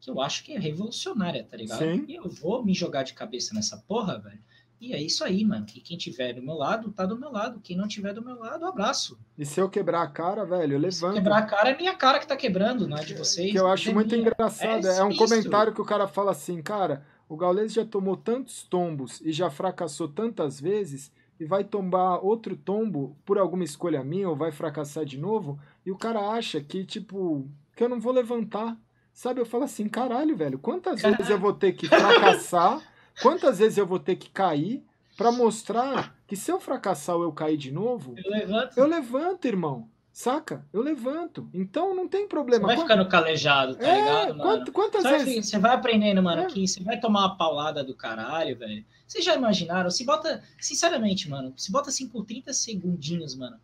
que 0.00 0.10
eu 0.10 0.20
acho 0.20 0.44
que 0.44 0.52
é 0.52 0.58
revolucionária, 0.58 1.42
tá 1.50 1.56
ligado? 1.56 1.78
Sim. 1.78 2.04
E 2.06 2.14
eu 2.16 2.28
vou 2.28 2.62
me 2.62 2.74
jogar 2.74 3.02
de 3.02 3.14
cabeça 3.14 3.54
nessa 3.54 3.78
porra, 3.78 4.18
velho. 4.18 4.38
E 4.80 4.92
é 4.92 5.00
isso 5.00 5.24
aí, 5.24 5.42
mano. 5.46 5.64
E 5.74 5.80
quem 5.80 5.96
tiver 5.96 6.34
do 6.34 6.42
meu 6.42 6.56
lado, 6.56 6.92
tá 6.92 7.06
do 7.06 7.18
meu 7.18 7.32
lado. 7.32 7.58
Quem 7.60 7.74
não 7.74 7.88
tiver 7.88 8.12
do 8.12 8.22
meu 8.22 8.38
lado, 8.38 8.66
abraço. 8.66 9.18
E 9.38 9.46
se 9.46 9.58
eu 9.58 9.70
quebrar 9.70 10.02
a 10.02 10.06
cara, 10.08 10.44
velho, 10.44 10.74
eu 10.74 10.92
Se 10.92 11.02
levanto. 11.02 11.14
quebrar 11.14 11.38
a 11.38 11.42
cara, 11.46 11.70
é 11.70 11.76
minha 11.76 11.94
cara 11.94 12.18
que 12.18 12.26
tá 12.28 12.36
quebrando, 12.36 12.86
não 12.86 12.98
é 12.98 13.04
de 13.04 13.14
vocês. 13.14 13.50
que 13.50 13.58
eu 13.58 13.66
acho 13.66 13.88
é 13.88 13.94
muito 13.94 14.10
minha. 14.14 14.20
engraçado. 14.20 14.86
É 14.86 14.98
É, 14.98 15.02
um 15.04 15.08
isso. 15.08 15.18
comentário 15.18 15.72
que 15.72 15.80
o 15.80 15.86
cara 15.86 16.06
fala 16.06 16.32
assim, 16.32 16.60
cara, 16.60 17.02
o 17.26 17.34
Gaules 17.34 17.72
já 17.72 17.86
tomou 17.86 18.14
tantos 18.14 18.62
tombos 18.64 19.22
e 19.22 19.32
já 19.32 19.48
fracassou 19.48 20.06
tantas 20.06 20.60
vezes 20.60 21.10
e 21.38 21.44
vai 21.44 21.64
tombar 21.64 22.24
outro 22.24 22.56
tombo 22.56 23.16
por 23.24 23.38
alguma 23.38 23.64
escolha 23.64 24.02
minha 24.04 24.28
ou 24.28 24.36
vai 24.36 24.52
fracassar 24.52 25.04
de 25.04 25.18
novo, 25.18 25.58
e 25.84 25.90
o 25.90 25.96
cara 25.98 26.20
acha 26.30 26.60
que, 26.60 26.84
tipo, 26.84 27.46
que 27.76 27.82
eu 27.84 27.88
não 27.88 28.00
vou 28.00 28.12
levantar. 28.12 28.76
Sabe, 29.12 29.40
eu 29.40 29.46
falo 29.46 29.64
assim, 29.64 29.88
caralho, 29.88 30.36
velho, 30.36 30.58
quantas 30.58 31.00
Caralho. 31.00 31.16
vezes 31.18 31.30
eu 31.30 31.38
vou 31.38 31.52
ter 31.52 31.72
que 31.72 31.86
fracassar, 31.88 32.80
quantas 33.22 33.58
vezes 33.58 33.78
eu 33.78 33.86
vou 33.86 33.98
ter 34.00 34.16
que 34.16 34.28
cair 34.30 34.82
pra 35.16 35.30
mostrar 35.30 36.16
que 36.26 36.34
se 36.34 36.50
eu 36.50 36.58
fracassar 36.60 37.16
ou 37.16 37.22
eu 37.22 37.32
cair 37.32 37.56
de 37.56 37.70
novo, 37.70 38.14
Eu 38.16 38.30
levanto. 38.30 38.76
eu 38.78 38.86
levanto, 38.86 39.44
irmão. 39.46 39.88
Saca? 40.12 40.64
Eu 40.72 40.80
levanto. 40.80 41.48
Então 41.52 41.92
não 41.94 42.06
tem 42.06 42.22
Você 42.22 42.28
problema. 42.28 42.66
vai 42.68 42.76
Quan- 42.76 42.82
ficando 42.82 43.08
calejado, 43.08 43.74
tá 43.76 43.84
é, 43.88 43.96
ligado, 43.98 44.28
mano? 44.38 44.42
quant- 44.42 44.70
quantas 44.70 45.02
vezes. 45.02 45.28
filho, 45.28 45.42
você 45.42 45.58
vai 45.58 45.74
aprendendo, 45.74 46.22
mano, 46.22 46.42
É. 46.42 46.46
que 46.46 46.66
você 46.66 46.80
vai 46.84 47.00
tomar 47.00 47.20
uma 47.20 47.36
paulada 47.36 47.82
do 47.82 47.94
caralho, 47.96 48.56
velho. 48.56 48.84
Vocês 49.06 49.24
já 49.24 49.34
imaginaram? 49.34 49.90
Se 49.90 50.04
bota, 50.04 50.42
sinceramente, 50.60 51.28
mano, 51.28 51.52
se 51.56 51.70
bota 51.70 51.90
assim 51.90 52.08
por 52.08 52.24
30 52.24 52.52
segundinhos, 52.52 53.34
mano. 53.34 53.60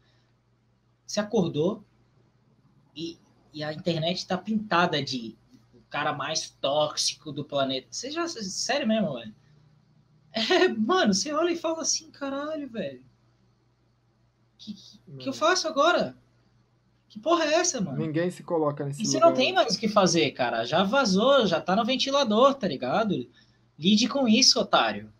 Você 1.07 1.19
acordou 1.19 1.85
e, 2.95 3.19
e 3.53 3.65
a 3.65 3.73
internet 3.73 4.27
tá 4.27 4.37
pintada 4.39 5.03
de 5.03 5.37
o 5.75 5.81
cara 5.91 6.13
mais 6.13 6.51
tóxico 6.61 7.33
do 7.33 7.45
planeta. 7.45 7.89
Você 7.91 8.11
já, 8.11 8.29
sério 8.29 8.87
mesmo, 8.87 9.15
velho? 9.15 9.35
É, 10.33 10.69
mano, 10.69 11.13
você 11.13 11.33
olha 11.33 11.51
e 11.51 11.57
fala 11.57 11.83
assim, 11.83 12.11
caralho, 12.11 12.69
velho. 12.69 13.01
O 13.01 13.05
que, 14.59 14.75
que, 14.75 15.01
que 15.19 15.29
eu 15.29 15.33
faço 15.33 15.67
agora? 15.67 16.17
Que 17.09 17.19
porra 17.19 17.45
é 17.47 17.55
essa, 17.55 17.81
mano? 17.81 17.99
Ninguém 17.99 18.31
se 18.31 18.43
coloca 18.45 18.85
nesse 18.85 19.03
E 19.03 19.07
você 19.07 19.17
lugar. 19.17 19.31
não 19.31 19.37
tem 19.37 19.53
mais 19.53 19.75
o 19.75 19.81
que 19.81 19.89
fazer, 19.89 20.31
cara. 20.31 20.65
Já 20.65 20.85
vazou, 20.85 21.45
já 21.47 21.61
tá 21.61 21.75
no 21.75 21.85
ventilador, 21.85 22.55
tá 22.55 22.69
ligado? 22.69 23.29
Lide 23.77 24.07
com 24.07 24.29
isso, 24.29 24.61
otário. 24.61 25.13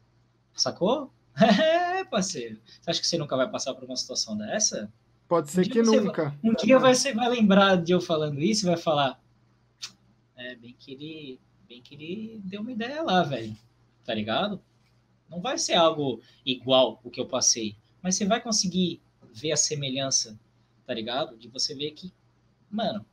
Sacou? 0.55 1.13
É, 1.41 2.05
parceiro. 2.05 2.59
Você 2.81 2.91
acha 2.91 3.01
que 3.01 3.07
você 3.07 3.17
nunca 3.17 3.37
vai 3.37 3.49
passar 3.49 3.75
por 3.75 3.85
uma 3.85 3.97
situação 3.97 4.37
dessa? 4.37 4.93
Pode 5.29 5.51
ser 5.51 5.67
Um 5.67 5.71
que 5.71 5.83
nunca. 5.83 6.39
Um 6.43 6.55
dia 6.55 6.79
vai, 6.79 6.95
você 6.95 7.15
vai 7.15 7.29
lembrar 7.29 7.77
de 7.77 7.93
eu 7.93 8.01
falando 8.01 8.41
isso 8.41 8.67
e 8.67 8.69
vai 8.69 8.77
falar. 8.77 9.21
É, 10.37 10.57
bem 10.57 10.75
que 10.79 10.93
ele. 10.93 11.41
Bem 11.69 11.81
que 11.81 11.95
ele 11.95 12.41
deu 12.45 12.63
uma 12.63 12.73
ideia 12.73 13.01
lá, 13.03 13.23
velho. 13.23 13.57
Tá 14.05 14.13
ligado? 14.13 14.61
Não 15.31 15.41
vai 15.41 15.57
ser 15.57 15.75
algo 15.75 16.21
igual 16.45 17.01
o 17.05 17.11
que 17.11 17.21
eu 17.21 17.27
passei. 17.27 17.77
Mas 18.03 18.17
você 18.17 18.27
vai 18.27 18.41
conseguir 18.41 19.01
ver 19.33 19.53
a 19.53 19.57
semelhança, 19.57 20.39
tá 20.85 20.93
ligado? 20.93 21.37
De 21.37 21.47
você 21.49 21.75
ver 21.75 21.93
que, 21.93 22.13
mano, 22.69 23.07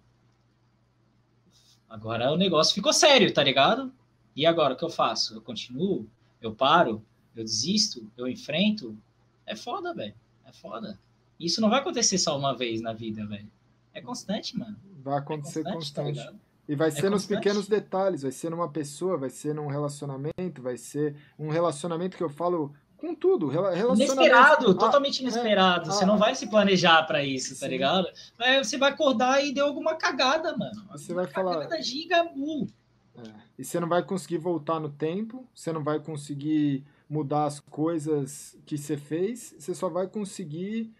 agora 1.87 2.31
o 2.31 2.37
negócio 2.37 2.73
ficou 2.73 2.91
sério, 2.91 3.31
tá 3.31 3.43
ligado? 3.43 3.93
E 4.35 4.45
agora 4.45 4.73
o 4.73 4.77
que 4.77 4.83
eu 4.83 4.89
faço? 4.89 5.35
Eu 5.35 5.41
continuo? 5.41 6.09
Eu 6.41 6.55
paro? 6.55 7.03
Eu 7.37 7.43
desisto? 7.43 8.05
Eu 8.17 8.27
enfrento? 8.27 8.97
É 9.45 9.55
foda, 9.55 9.93
velho. 9.93 10.13
É 10.45 10.51
foda. 10.51 10.97
E 11.39 11.45
Isso 11.45 11.61
não 11.61 11.69
vai 11.69 11.79
acontecer 11.79 12.17
só 12.17 12.37
uma 12.37 12.55
vez 12.55 12.81
na 12.81 12.93
vida, 12.93 13.25
velho. 13.25 13.47
É 13.93 14.01
constante, 14.01 14.57
mano. 14.57 14.75
Vai 15.03 15.15
É 15.15 15.19
acontecer 15.19 15.63
constante, 15.63 15.93
tá 15.93 16.01
constante. 16.03 16.17
ligado? 16.25 16.47
e 16.69 16.75
vai 16.75 16.91
ser 16.91 17.03
nos 17.09 17.21
constante. 17.21 17.37
pequenos 17.37 17.65
detalhes, 17.67 18.23
vai 18.23 18.31
ser 18.33 18.49
numa 18.51 18.67
pessoa, 18.67 19.15
vai 19.17 19.29
ser 19.29 19.55
num 19.55 19.67
relacionamento, 19.67 20.61
vai 20.61 20.75
ser 20.75 21.15
um 21.39 21.49
relacionamento 21.49 22.17
que 22.17 22.23
eu 22.23 22.29
falo 22.29 22.73
com 22.97 23.15
tudo. 23.15 23.47
rela- 23.47 23.73
Relacionamento. 23.73 24.13
Inesperado, 24.21 24.71
Ah, 24.71 24.73
totalmente 24.75 25.19
inesperado. 25.21 25.89
é, 25.89 25.93
você 25.93 26.03
ah, 26.03 26.07
não 26.07 26.17
vai 26.17 26.35
se 26.35 26.45
planejar 26.49 27.03
pra 27.03 27.23
isso, 27.23 27.53
tá 27.57 27.67
sim. 27.67 27.71
ligado? 27.71 28.07
Aí 28.37 28.57
você 28.61 28.77
vai 28.77 28.91
acordar 28.91 29.45
e 29.45 29.53
deu 29.53 29.65
alguma 29.65 29.95
cagada, 29.95 30.57
mano. 30.57 30.83
Você 30.91 31.13
vai 31.13 31.25
falar- 31.27 31.53
Cagada 31.59 31.81
gigabu. 31.81 32.67
É. 33.15 33.21
E 33.57 33.63
você 33.63 33.79
não 33.79 33.87
vai 33.87 34.03
conseguir 34.03 34.37
voltar 34.39 34.77
no 34.79 34.89
tempo, 34.89 35.45
você 35.55 35.71
não 35.71 35.83
vai 35.83 35.99
conseguir 36.01 36.83
mudar 37.09 37.45
as 37.45 37.59
coisas 37.59 38.57
que 38.65 38.77
você 38.77 38.97
fez, 38.97 39.55
você 39.57 39.73
só 39.73 39.89
vai 39.89 40.07
conseguir 40.07 40.91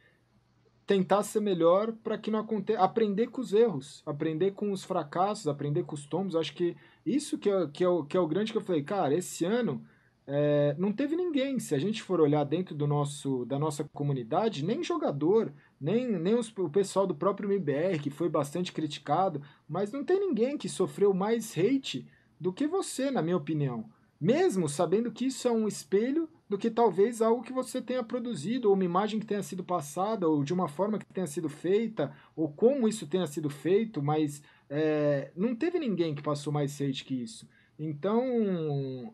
tentar 0.86 1.22
ser 1.24 1.42
melhor 1.42 1.92
para 1.92 2.18
que 2.18 2.32
não 2.32 2.40
aconteça. 2.40 2.80
Aprender 2.82 3.28
com 3.28 3.42
os 3.42 3.52
erros, 3.54 4.02
aprender 4.06 4.52
com 4.52 4.72
os 4.72 4.84
fracassos, 4.86 5.48
aprender 5.48 5.84
com 5.84 5.96
os 5.96 6.06
tombos. 6.06 6.36
Acho 6.36 6.54
que 6.54 6.76
isso 7.06 7.38
que 7.38 7.50
é, 7.50 7.68
que 7.68 7.84
é, 7.84 7.90
o, 7.90 8.04
que 8.06 8.16
é 8.16 8.20
o 8.20 8.28
grande 8.28 8.52
que 8.54 8.58
eu 8.58 8.62
falei, 8.62 8.84
cara, 8.84 9.14
esse 9.14 9.44
ano 9.44 9.84
é, 10.26 10.74
não 10.78 10.94
teve 10.94 11.16
ninguém. 11.18 11.60
Se 11.60 11.76
a 11.76 11.80
gente 11.80 12.02
for 12.02 12.22
olhar 12.22 12.46
dentro 12.46 12.74
do 12.74 12.88
nosso, 12.88 13.44
da 13.46 13.60
nossa 13.60 13.84
comunidade, 13.94 14.64
nem 14.64 14.82
jogador, 14.82 15.52
nem, 15.80 16.08
nem 16.08 16.36
os- 16.36 16.54
o 16.58 16.70
pessoal 16.70 17.06
do 17.06 17.16
próprio 17.16 17.50
MBR, 17.52 18.00
que 18.00 18.10
foi 18.10 18.30
bastante 18.30 18.72
criticado, 18.72 19.42
mas 19.68 19.92
não 19.92 20.06
tem 20.06 20.20
ninguém 20.20 20.58
que 20.58 20.70
sofreu 20.70 21.14
mais 21.14 21.58
hate 21.58 22.08
do 22.40 22.54
que 22.54 22.66
você, 22.66 23.12
na 23.12 23.22
minha 23.22 23.38
opinião. 23.38 23.90
Mesmo 24.20 24.68
sabendo 24.68 25.12
que 25.12 25.26
isso 25.28 25.48
é 25.48 25.52
um 25.52 25.68
espelho 25.68 26.28
do 26.50 26.58
que 26.58 26.72
talvez 26.72 27.22
algo 27.22 27.44
que 27.44 27.54
você 27.54 27.82
tenha 27.82 28.04
produzido, 28.04 28.70
ou 28.70 28.74
uma 28.74 28.84
imagem 28.84 29.20
que 29.20 29.26
tenha 29.26 29.44
sido 29.44 29.64
passada, 29.64 30.28
ou 30.28 30.44
de 30.44 30.54
uma 30.54 30.68
forma 30.68 30.98
que 30.98 31.06
tenha 31.06 31.28
sido 31.28 31.50
feita, 31.50 32.12
ou 32.36 32.52
como 32.52 32.88
isso 32.88 33.06
tenha 33.06 33.28
sido 33.28 33.50
feito, 33.50 34.02
mas 34.02 34.42
é, 34.70 35.32
não 35.36 35.56
teve 35.56 35.78
ninguém 35.78 36.16
que 36.16 36.22
passou 36.22 36.52
mais 36.52 36.80
hate 36.82 37.06
que 37.06 37.14
isso. 37.14 37.48
Então, 37.78 39.14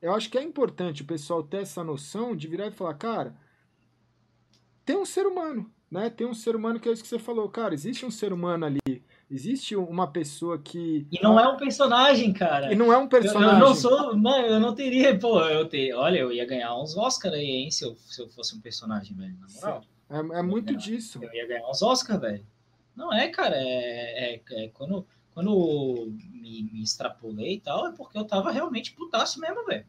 eu 0.00 0.14
acho 0.14 0.30
que 0.30 0.38
é 0.38 0.42
importante 0.42 1.02
o 1.02 1.06
pessoal 1.06 1.42
ter 1.42 1.62
essa 1.62 1.82
noção 1.82 2.36
de 2.36 2.46
virar 2.46 2.68
e 2.68 2.70
falar, 2.70 2.94
cara, 2.94 3.36
tem 4.84 4.96
um 4.96 5.06
ser 5.06 5.26
humano, 5.26 5.70
né? 5.90 6.10
Tem 6.10 6.26
um 6.26 6.34
ser 6.34 6.54
humano 6.54 6.78
que 6.78 6.88
é 6.88 6.92
isso 6.92 7.02
que 7.02 7.08
você 7.08 7.18
falou, 7.18 7.48
cara, 7.48 7.74
existe 7.74 8.04
um 8.04 8.10
ser 8.10 8.32
humano 8.32 8.66
ali, 8.66 9.02
existe 9.34 9.74
uma 9.76 10.06
pessoa 10.06 10.58
que... 10.58 11.06
E 11.10 11.20
não 11.22 11.38
é 11.38 11.48
um 11.48 11.56
personagem, 11.56 12.32
cara. 12.32 12.72
E 12.72 12.76
não 12.76 12.92
é 12.92 12.96
um 12.98 13.02
Eu, 13.02 13.08
personagem. 13.08 13.58
eu 13.60 13.66
não 13.66 13.74
sou, 13.74 14.16
não, 14.16 14.40
eu 14.40 14.60
não 14.60 14.74
teria, 14.74 15.18
pô, 15.18 15.40
eu 15.42 15.66
ter, 15.68 15.92
olha, 15.94 16.18
eu 16.18 16.32
ia 16.32 16.46
ganhar 16.46 16.74
uns 16.80 16.96
Oscar 16.96 17.32
aí, 17.32 17.44
hein, 17.44 17.70
se 17.70 17.84
eu, 17.84 17.96
se 17.96 18.22
eu 18.22 18.28
fosse 18.30 18.56
um 18.56 18.60
personagem, 18.60 19.16
velho, 19.16 19.36
na 19.40 19.46
moral. 19.54 19.84
É, 20.08 20.38
é 20.38 20.42
muito 20.42 20.72
Não. 20.72 20.78
disso. 20.78 21.18
Eu 21.22 21.32
ia 21.34 21.46
ganhar 21.46 21.68
uns 21.68 21.82
Oscar, 21.82 22.18
velho. 22.20 22.46
Não 22.94 23.12
é, 23.12 23.28
cara, 23.28 23.56
é, 23.56 24.34
é- 24.36 24.40
é 24.64 24.68
quando, 24.68 25.04
quando 25.34 26.12
me, 26.32 26.62
me 26.72 26.82
extrapolei 26.82 27.54
e 27.54 27.60
tal, 27.60 27.88
é 27.88 27.92
porque 27.92 28.16
eu 28.16 28.24
tava 28.24 28.52
realmente 28.52 28.92
putaço 28.92 29.40
mesmo, 29.40 29.64
velho. 29.66 29.84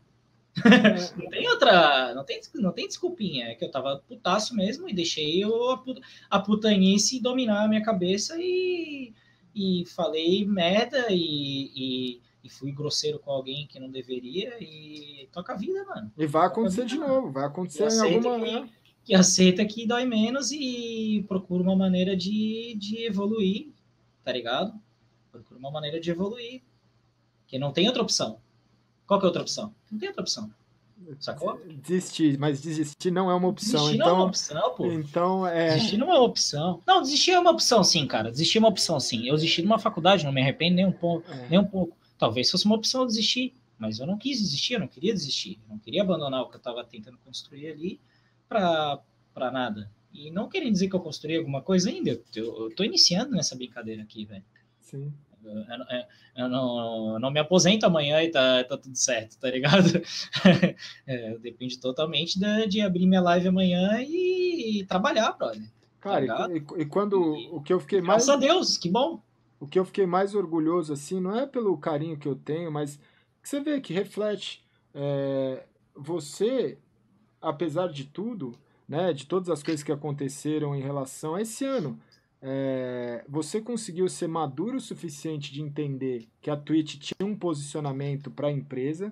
Não 1.21 1.29
tem 1.29 1.49
outra, 1.49 2.13
não 2.15 2.23
tem, 2.23 2.39
não 2.55 2.71
tem 2.71 2.87
desculpinha, 2.87 3.47
é 3.47 3.55
que 3.55 3.65
eu 3.65 3.69
tava 3.69 4.01
putaço 4.07 4.55
mesmo 4.55 4.87
e 4.89 4.93
deixei 4.93 5.45
o, 5.45 5.71
a, 5.71 5.77
put- 5.77 6.01
a 6.29 6.39
putanice 6.39 7.19
dominar 7.19 7.65
a 7.65 7.67
minha 7.67 7.83
cabeça 7.83 8.35
e, 8.39 9.13
e 9.55 9.85
falei 9.85 10.45
merda 10.45 11.07
e, 11.09 11.71
e, 11.75 12.21
e 12.43 12.49
fui 12.49 12.71
grosseiro 12.71 13.17
com 13.19 13.31
alguém 13.31 13.65
que 13.67 13.79
não 13.79 13.89
deveria 13.89 14.55
e 14.61 15.27
toca 15.31 15.53
a 15.53 15.57
vida, 15.57 15.83
mano. 15.85 16.11
E 16.17 16.25
vai 16.27 16.45
acontecer 16.47 16.85
de 16.85 16.97
novo, 16.97 17.31
vai 17.31 17.45
acontecer 17.45 17.83
em 17.83 18.15
alguma. 18.15 18.45
que- 18.45 18.51
né? 18.51 18.69
que 19.05 19.13
aceita 19.13 19.63
que 19.65 19.85
dói 19.85 20.03
menos 20.03 20.51
e 20.51 21.23
procura 21.27 21.61
uma 21.61 21.75
maneira 21.75 22.15
de, 22.17 22.75
de 22.79 23.05
evoluir, 23.05 23.69
tá 24.23 24.31
ligado? 24.31 24.73
Procura 25.31 25.59
uma 25.59 25.69
maneira 25.69 25.99
de 25.99 26.09
evoluir. 26.09 26.63
Que 27.47 27.59
não 27.59 27.71
tem 27.71 27.85
outra 27.85 28.01
opção. 28.01 28.39
Qual 29.05 29.19
que 29.19 29.25
é 29.25 29.27
a 29.27 29.29
outra 29.29 29.43
opção? 29.43 29.75
Não 29.91 29.99
tem 29.99 30.09
outra 30.09 30.23
opção. 30.23 30.51
Sacou? 31.19 31.59
Desistir, 31.83 32.37
mas 32.39 32.61
desistir 32.61 33.11
não 33.11 33.29
é 33.29 33.35
uma 33.35 33.47
opção. 33.47 33.79
Desistir 33.81 33.97
não 33.97 34.07
é 34.07 34.11
uma 34.11 34.17
Então, 34.21 34.27
opção, 34.27 34.75
pô. 34.75 34.85
então 34.91 35.47
é. 35.47 35.75
Desistir 35.75 35.97
não 35.97 36.09
é 36.11 36.13
uma 36.15 36.23
opção. 36.23 36.81
Não, 36.87 37.01
desistir 37.01 37.31
é 37.31 37.39
uma 37.39 37.51
opção, 37.51 37.83
sim, 37.83 38.07
cara. 38.07 38.31
Desistir 38.31 38.57
é 38.57 38.61
uma 38.61 38.69
opção, 38.69 38.99
sim. 38.99 39.27
Eu 39.27 39.35
desisti 39.35 39.61
de 39.61 39.67
uma 39.67 39.77
faculdade, 39.79 40.23
não 40.25 40.31
me 40.31 40.41
arrependo 40.41 40.75
nem 40.77 40.85
um 40.85 40.91
pouco. 40.91 41.29
é. 41.31 41.49
Nem 41.49 41.59
um 41.59 41.65
pouco. 41.65 41.95
Talvez 42.17 42.49
fosse 42.49 42.65
uma 42.65 42.75
opção 42.75 43.01
eu 43.01 43.07
desistir, 43.07 43.53
mas 43.77 43.99
eu 43.99 44.07
não 44.07 44.17
quis 44.17 44.39
desistir, 44.39 44.75
eu 44.75 44.79
não 44.79 44.87
queria 44.87 45.13
desistir. 45.13 45.59
Eu 45.63 45.69
não 45.73 45.79
queria 45.79 46.01
abandonar 46.01 46.41
o 46.41 46.49
que 46.49 46.55
eu 46.55 46.59
estava 46.59 46.83
tentando 46.83 47.17
construir 47.25 47.67
ali 47.67 47.99
para 48.47 49.51
nada. 49.51 49.91
E 50.13 50.31
não 50.31 50.47
querendo 50.47 50.71
dizer 50.71 50.87
que 50.87 50.95
eu 50.95 50.99
construí 51.01 51.35
alguma 51.35 51.61
coisa 51.61 51.89
ainda, 51.89 52.09
eu, 52.09 52.23
eu 52.35 52.75
tô 52.75 52.83
iniciando 52.83 53.31
nessa 53.31 53.55
brincadeira 53.55 54.01
aqui, 54.01 54.23
velho. 54.25 54.43
Sim. 54.79 55.11
Eu, 55.49 56.43
eu, 56.45 56.49
não, 56.49 57.13
eu 57.13 57.19
não 57.19 57.31
me 57.31 57.39
aposento 57.39 57.85
amanhã 57.85 58.21
e 58.23 58.29
tá, 58.31 58.63
tá 58.63 58.77
tudo 58.77 58.95
certo, 58.97 59.37
tá 59.39 59.49
ligado? 59.49 60.01
é, 61.07 61.37
depende 61.39 61.79
totalmente 61.79 62.39
de, 62.39 62.67
de 62.67 62.81
abrir 62.81 63.05
minha 63.07 63.21
live 63.21 63.47
amanhã 63.47 64.01
e, 64.01 64.79
e 64.81 64.85
trabalhar, 64.85 65.31
brother. 65.33 65.61
Cara, 66.01 66.25
tá 66.27 66.49
e, 66.51 66.81
e, 66.81 66.85
quando 66.85 67.35
E- 67.35 67.49
o 67.51 67.61
que 67.61 67.73
eu 67.73 67.79
fiquei 67.79 68.01
mais 68.01 68.25
Graças 68.25 68.29
a 68.29 68.35
Deus, 68.35 68.77
que 68.77 68.89
bom. 68.89 69.19
o 69.59 69.67
que 69.67 69.79
eu 69.79 69.85
fiquei 69.85 70.05
mais 70.05 70.35
orgulhoso 70.35 70.93
assim 70.93 71.19
não 71.19 71.35
é 71.35 71.45
pelo 71.47 71.77
carinho 71.77 72.17
que 72.17 72.27
eu 72.27 72.35
tenho, 72.35 72.71
mas 72.71 72.97
que 73.41 73.49
você 73.49 73.59
vê 73.59 73.79
que 73.81 73.93
reflete 73.93 74.63
é, 74.93 75.63
você, 75.95 76.77
apesar 77.41 77.87
de 77.89 78.05
tudo, 78.05 78.57
né, 78.87 79.13
de 79.13 79.25
todas 79.25 79.49
as 79.49 79.63
coisas 79.63 79.83
que 79.83 79.91
aconteceram 79.91 80.75
em 80.75 80.81
relação 80.81 81.35
a 81.35 81.41
esse 81.41 81.65
ano, 81.65 81.99
é, 82.47 83.25
você 83.27 83.59
conseguiu 83.59 84.07
ser 84.07 84.27
maduro 84.27 84.77
o 84.77 84.79
suficiente 84.81 85.51
de 85.51 85.63
entender 85.63 86.27
que 86.39 86.51
a 86.51 86.55
Twitch 86.55 86.99
tinha 86.99 87.27
um 87.27 87.35
posicionamento 87.35 88.29
para 88.29 88.49
a 88.49 88.51
empresa. 88.51 89.11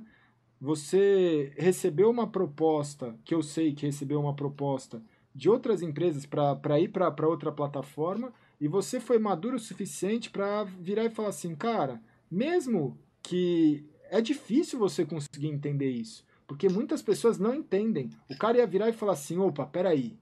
Você 0.61 1.51
recebeu 1.57 2.11
uma 2.11 2.27
proposta, 2.27 3.17
que 3.25 3.33
eu 3.33 3.41
sei 3.41 3.73
que 3.73 3.87
recebeu 3.87 4.19
uma 4.19 4.35
proposta 4.35 5.01
de 5.33 5.49
outras 5.49 5.81
empresas 5.81 6.27
para 6.27 6.79
ir 6.79 6.89
para 6.89 7.27
outra 7.27 7.51
plataforma, 7.51 8.31
e 8.61 8.67
você 8.67 8.99
foi 8.99 9.17
maduro 9.17 9.55
o 9.55 9.59
suficiente 9.59 10.29
para 10.29 10.63
virar 10.63 11.05
e 11.05 11.09
falar 11.09 11.29
assim, 11.29 11.55
cara, 11.55 11.99
mesmo 12.29 12.95
que 13.23 13.83
é 14.11 14.21
difícil 14.21 14.77
você 14.77 15.03
conseguir 15.03 15.47
entender 15.47 15.89
isso, 15.89 16.23
porque 16.45 16.69
muitas 16.69 17.01
pessoas 17.01 17.39
não 17.39 17.55
entendem. 17.55 18.11
O 18.29 18.37
cara 18.37 18.59
ia 18.59 18.67
virar 18.67 18.89
e 18.89 18.93
falar 18.93 19.13
assim, 19.13 19.39
opa, 19.39 19.65
peraí, 19.65 20.15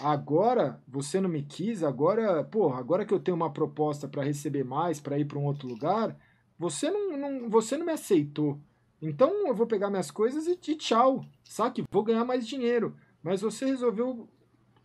agora 0.00 0.80
você 0.86 1.20
não 1.20 1.28
me 1.28 1.42
quis, 1.42 1.82
agora, 1.82 2.42
porra, 2.44 2.78
agora 2.78 3.04
que 3.04 3.12
eu 3.12 3.20
tenho 3.20 3.36
uma 3.36 3.52
proposta 3.52 4.08
para 4.08 4.22
receber 4.22 4.64
mais, 4.64 5.00
para 5.00 5.18
ir 5.18 5.24
para 5.24 5.38
um 5.38 5.44
outro 5.44 5.68
lugar, 5.68 6.16
você 6.58 6.90
não, 6.90 7.16
não, 7.16 7.50
você 7.50 7.76
não 7.76 7.86
me 7.86 7.92
aceitou. 7.92 8.58
Então 9.00 9.48
eu 9.48 9.54
vou 9.54 9.66
pegar 9.66 9.90
minhas 9.90 10.10
coisas 10.10 10.46
e, 10.46 10.52
e 10.52 10.76
tchau, 10.76 11.24
saque? 11.44 11.84
Vou 11.90 12.04
ganhar 12.04 12.24
mais 12.24 12.46
dinheiro. 12.46 12.94
Mas 13.22 13.40
você 13.40 13.66
resolveu 13.66 14.28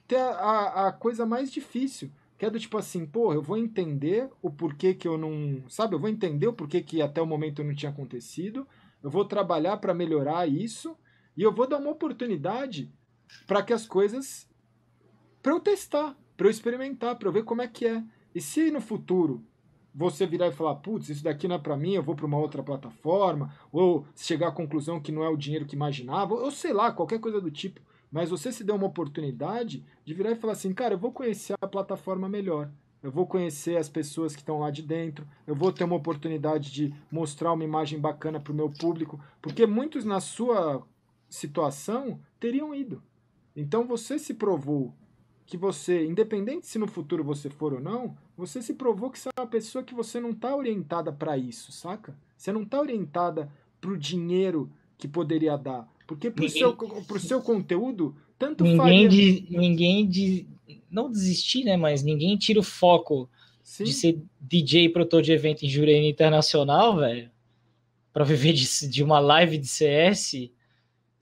ter 0.08 0.18
a, 0.18 0.30
a, 0.30 0.88
a 0.88 0.92
coisa 0.92 1.26
mais 1.26 1.52
difícil, 1.52 2.10
que 2.38 2.46
é 2.46 2.50
do 2.50 2.60
tipo 2.60 2.78
assim, 2.78 3.06
porra, 3.06 3.36
eu 3.36 3.42
vou 3.42 3.58
entender 3.58 4.30
o 4.42 4.50
porquê 4.50 4.94
que 4.94 5.08
eu 5.08 5.18
não. 5.18 5.64
Sabe? 5.70 5.96
Eu 5.96 6.00
vou 6.00 6.10
entender 6.10 6.48
o 6.48 6.54
porquê 6.54 6.82
que 6.82 7.02
até 7.02 7.22
o 7.22 7.26
momento 7.26 7.64
não 7.64 7.76
tinha 7.76 7.92
acontecido. 7.92 8.68
Eu 9.04 9.10
vou 9.10 9.26
trabalhar 9.26 9.78
para 9.78 9.94
melhorar 9.94 10.48
isso. 10.48 10.96
E 11.36 11.44
eu 11.44 11.54
vou 11.54 11.68
dar 11.68 11.78
uma 11.78 11.92
oportunidade 11.92 12.92
para 13.46 13.62
que 13.64 13.74
as 13.74 13.88
coisas. 13.88 14.48
Para 15.48 15.56
eu 15.56 15.62
testar, 15.62 16.14
para 16.36 16.48
eu 16.48 16.52
experimentar, 16.52 17.16
para 17.16 17.30
eu 17.30 17.32
ver 17.32 17.46
como 17.46 17.62
é 17.62 17.70
que 17.70 17.86
é. 17.86 18.04
E 18.36 18.42
se 18.42 18.70
no 18.70 18.82
futuro 18.82 19.42
você 19.96 20.28
virar 20.28 20.48
e 20.48 20.52
falar, 20.52 20.76
putz, 20.76 21.08
isso 21.08 21.24
daqui 21.24 21.48
não 21.48 21.56
é 21.56 21.58
para 21.58 21.78
mim, 21.78 21.94
eu 21.94 22.04
vou 22.04 22.18
para 22.18 22.26
uma 22.26 22.38
outra 22.38 22.62
plataforma, 22.62 23.56
ou 23.72 24.06
chegar 24.14 24.50
à 24.50 24.52
conclusão 24.52 25.00
que 25.00 25.10
não 25.10 25.24
é 25.24 25.30
o 25.30 25.38
dinheiro 25.38 25.66
que 25.66 25.74
imaginava, 25.74 26.34
ou 26.34 26.52
sei 26.52 26.74
lá, 26.74 26.92
qualquer 26.92 27.22
coisa 27.22 27.40
do 27.40 27.50
tipo. 27.50 27.80
Mas 28.12 28.30
você 28.30 28.52
se 28.52 28.62
deu 28.62 28.76
uma 28.76 28.88
oportunidade 28.88 29.86
de 30.04 30.14
virar 30.14 30.32
e 30.32 30.36
falar 30.36 30.52
assim, 30.52 30.74
cara, 30.74 30.96
eu 30.96 31.00
vou 31.00 31.14
conhecer 31.14 31.56
a 31.62 31.66
plataforma 31.66 32.28
melhor. 32.28 32.70
Eu 33.02 33.10
vou 33.10 33.26
conhecer 33.26 33.78
as 33.78 33.88
pessoas 33.88 34.36
que 34.36 34.42
estão 34.42 34.60
lá 34.60 34.70
de 34.70 34.82
dentro. 34.82 35.26
Eu 35.46 35.56
vou 35.56 35.72
ter 35.72 35.86
uma 35.86 35.96
oportunidade 35.96 36.74
de 36.74 36.94
mostrar 37.10 37.54
uma 37.54 37.64
imagem 37.64 38.02
bacana 38.02 38.38
para 38.38 38.52
o 38.52 38.56
meu 38.56 38.70
público. 38.70 39.18
Porque 39.42 39.66
muitos 39.66 40.04
na 40.04 40.20
sua 40.20 40.86
situação 41.30 42.20
teriam 42.38 42.76
ido. 42.76 43.02
Então 43.56 43.88
você 43.88 44.20
se 44.20 44.34
provou 44.34 44.94
que 45.48 45.56
você, 45.58 46.06
independente 46.06 46.68
se 46.68 46.78
no 46.78 46.88
futuro 46.88 47.24
você 47.24 47.50
for 47.50 47.74
ou 47.74 47.80
não, 47.80 48.16
você 48.36 48.62
se 48.62 48.74
provou 48.74 49.10
que 49.10 49.18
você 49.18 49.30
é 49.30 49.42
uma 49.42 49.48
pessoa 49.48 49.84
que 49.84 49.94
você 49.96 50.20
não 50.20 50.32
está 50.32 50.54
orientada 50.56 51.12
para 51.12 51.38
isso, 51.38 51.72
saca? 51.72 52.14
Você 52.38 52.52
não 52.52 52.64
está 52.64 52.80
orientada 52.80 53.50
para 53.80 53.90
o 53.90 53.98
dinheiro 53.98 54.70
que 54.98 55.08
poderia 55.08 55.58
dar. 55.58 55.88
Porque 56.06 56.30
pro, 56.30 56.44
Ninguém- 56.44 56.60
seu, 56.60 56.74
pro 56.76 57.20
seu 57.20 57.42
conteúdo, 57.42 58.14
tanto 58.38 58.64
Ninguém, 58.64 58.78
faria. 58.78 59.10
de, 59.10 59.46
ninguém 59.50 60.08
de, 60.08 60.46
não 60.92 61.10
desistir, 61.10 61.64
né? 61.64 61.78
Mas 61.78 62.04
ninguém 62.04 62.36
tira 62.38 62.60
o 62.60 62.64
foco 62.64 63.30
Sim, 63.64 63.86
de 63.86 63.94
ser 63.94 64.22
DJ 64.42 64.86
e 64.86 64.90
produtor 64.90 65.22
de 65.22 65.32
evento 65.32 65.64
em 65.66 65.70
Jurema 65.70 66.06
Internacional, 66.08 66.98
velho, 66.98 67.30
para 68.12 68.26
viver 68.26 68.52
de, 68.54 68.88
de 68.90 69.04
uma 69.04 69.20
live 69.20 69.58
de 69.58 69.68
CS, 69.68 70.50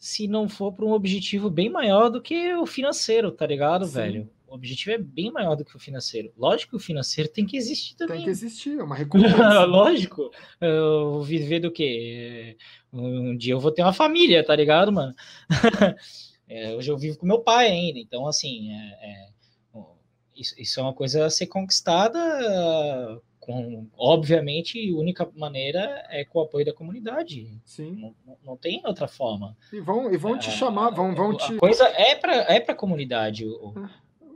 se 0.05 0.27
não 0.27 0.47
for 0.47 0.71
para 0.71 0.85
um 0.85 0.91
objetivo 0.91 1.49
bem 1.49 1.67
maior 1.67 2.09
do 2.09 2.21
que 2.21 2.53
o 2.53 2.67
financeiro, 2.67 3.31
tá 3.31 3.47
ligado, 3.47 3.85
Sim. 3.85 3.93
velho? 3.93 4.29
O 4.47 4.53
objetivo 4.53 4.91
é 4.91 4.99
bem 4.99 5.31
maior 5.31 5.55
do 5.55 5.65
que 5.65 5.75
o 5.75 5.79
financeiro. 5.79 6.31
Lógico 6.37 6.69
que 6.69 6.75
o 6.75 6.79
financeiro 6.79 7.27
tem 7.27 7.43
que 7.43 7.57
existir 7.57 7.95
também. 7.95 8.17
tem 8.17 8.25
que 8.25 8.29
existir, 8.29 8.77
é 8.77 8.83
uma 8.83 8.93
recompensa. 8.95 9.65
Lógico. 9.65 10.29
Eu 10.61 11.13
vou 11.13 11.23
viver 11.23 11.59
do 11.59 11.71
quê? 11.71 12.55
Um 12.93 13.35
dia 13.35 13.53
eu 13.53 13.59
vou 13.59 13.71
ter 13.71 13.81
uma 13.81 13.93
família, 13.93 14.45
tá 14.45 14.55
ligado, 14.55 14.91
mano? 14.91 15.13
É, 16.47 16.75
hoje 16.75 16.91
eu 16.91 16.95
vivo 16.95 17.17
com 17.17 17.25
meu 17.25 17.39
pai 17.39 17.69
ainda, 17.69 17.97
então, 17.97 18.27
assim, 18.27 18.71
é, 18.71 18.75
é, 19.01 19.27
isso, 20.35 20.53
isso 20.59 20.79
é 20.79 20.83
uma 20.83 20.93
coisa 20.93 21.25
a 21.25 21.29
ser 21.31 21.47
conquistada 21.47 22.19
com, 23.45 23.85
obviamente, 23.97 24.79
a 24.91 24.97
única 24.97 25.29
maneira 25.35 26.03
é 26.09 26.25
com 26.25 26.39
o 26.39 26.41
apoio 26.41 26.65
da 26.65 26.73
comunidade. 26.73 27.47
Sim. 27.63 27.91
Não, 28.25 28.35
não- 28.43 28.57
tem 28.57 28.81
outra 28.85 29.07
forma. 29.07 29.55
E 29.71 29.79
vão, 29.79 30.11
e 30.11 30.17
vão 30.17 30.37
te 30.37 30.49
É, 30.49 30.51
chamar, 30.51 30.89
vão, 30.89 31.13
vão 31.13 31.31
A 31.31 31.35
te. 31.37 31.55
coisa 31.57 31.83
é 31.89 32.15
para 32.15 32.33
é 32.51 32.59
pra 32.59 32.73
comunidade. 32.73 33.45
o- 33.45 33.73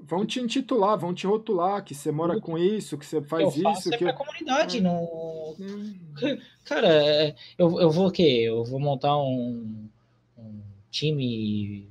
Vão 0.04 0.26
te 0.26 0.40
intitular, 0.40 0.98
vão 0.98 1.14
te 1.14 1.28
rotular, 1.28 1.84
que 1.84 1.94
você 1.94 2.12
mora 2.12 2.40
com 2.42 2.58
isso, 2.58 2.98
que 2.98 3.06
você 3.06 3.22
faz 3.22 3.44
eu 3.56 3.62
faço 3.64 3.80
isso, 3.82 3.94
é 3.94 3.98
que. 3.98 4.04
pra 4.06 4.14
comunidade, 4.14 4.78
É. 4.78 4.82
não, 4.82 5.08
Cara, 6.66 6.88
é, 6.88 7.36
eu, 7.58 7.80
eu 7.80 7.92
vou 7.92 8.08
o 8.08 8.12
quê? 8.12 8.44
Eu 8.48 8.64
vou 8.64 8.80
montar 8.80 9.16
um, 9.18 9.88
um 10.38 10.62
time 10.90 11.88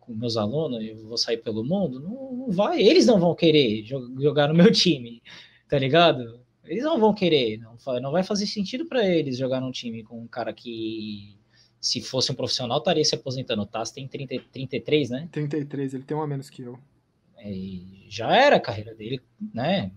com 0.00 0.12
meus 0.14 0.36
alunos 0.36 0.82
e 0.82 0.94
vou 0.94 1.16
sair 1.16 1.36
pelo 1.36 1.64
mundo? 1.64 2.00
Não, 2.00 2.32
não 2.32 2.50
vai. 2.50 2.80
Eles 2.82 3.06
não 3.06 3.20
vão 3.20 3.34
querer 3.36 3.82
jo- 3.82 4.14
jogar 4.20 4.48
no 4.48 4.54
meu 4.54 4.72
time, 4.72 5.22
tá 5.68 5.78
ligado? 5.78 6.39
Eles 6.64 6.84
não 6.84 6.98
vão 6.98 7.12
querer. 7.14 7.58
Não, 7.58 7.76
não 8.00 8.12
vai 8.12 8.22
fazer 8.22 8.46
sentido 8.46 8.86
para 8.86 9.06
eles 9.06 9.36
jogar 9.38 9.60
num 9.60 9.70
time 9.70 10.02
com 10.02 10.20
um 10.20 10.26
cara 10.28 10.52
que, 10.52 11.36
se 11.80 12.00
fosse 12.00 12.30
um 12.30 12.34
profissional, 12.34 12.78
estaria 12.78 13.04
se 13.04 13.14
aposentando. 13.14 13.62
O 13.62 13.66
Tass 13.66 13.90
tem 13.90 14.06
30, 14.06 14.36
33, 14.52 15.10
né? 15.10 15.28
33, 15.32 15.94
ele 15.94 16.02
tem 16.04 16.16
um 16.16 16.22
a 16.22 16.26
menos 16.26 16.50
que 16.50 16.62
eu. 16.62 16.78
É, 17.36 17.50
E 17.50 18.04
já 18.08 18.34
era 18.36 18.56
a 18.56 18.60
carreira 18.60 18.94
dele, 18.94 19.20
né? 19.54 19.90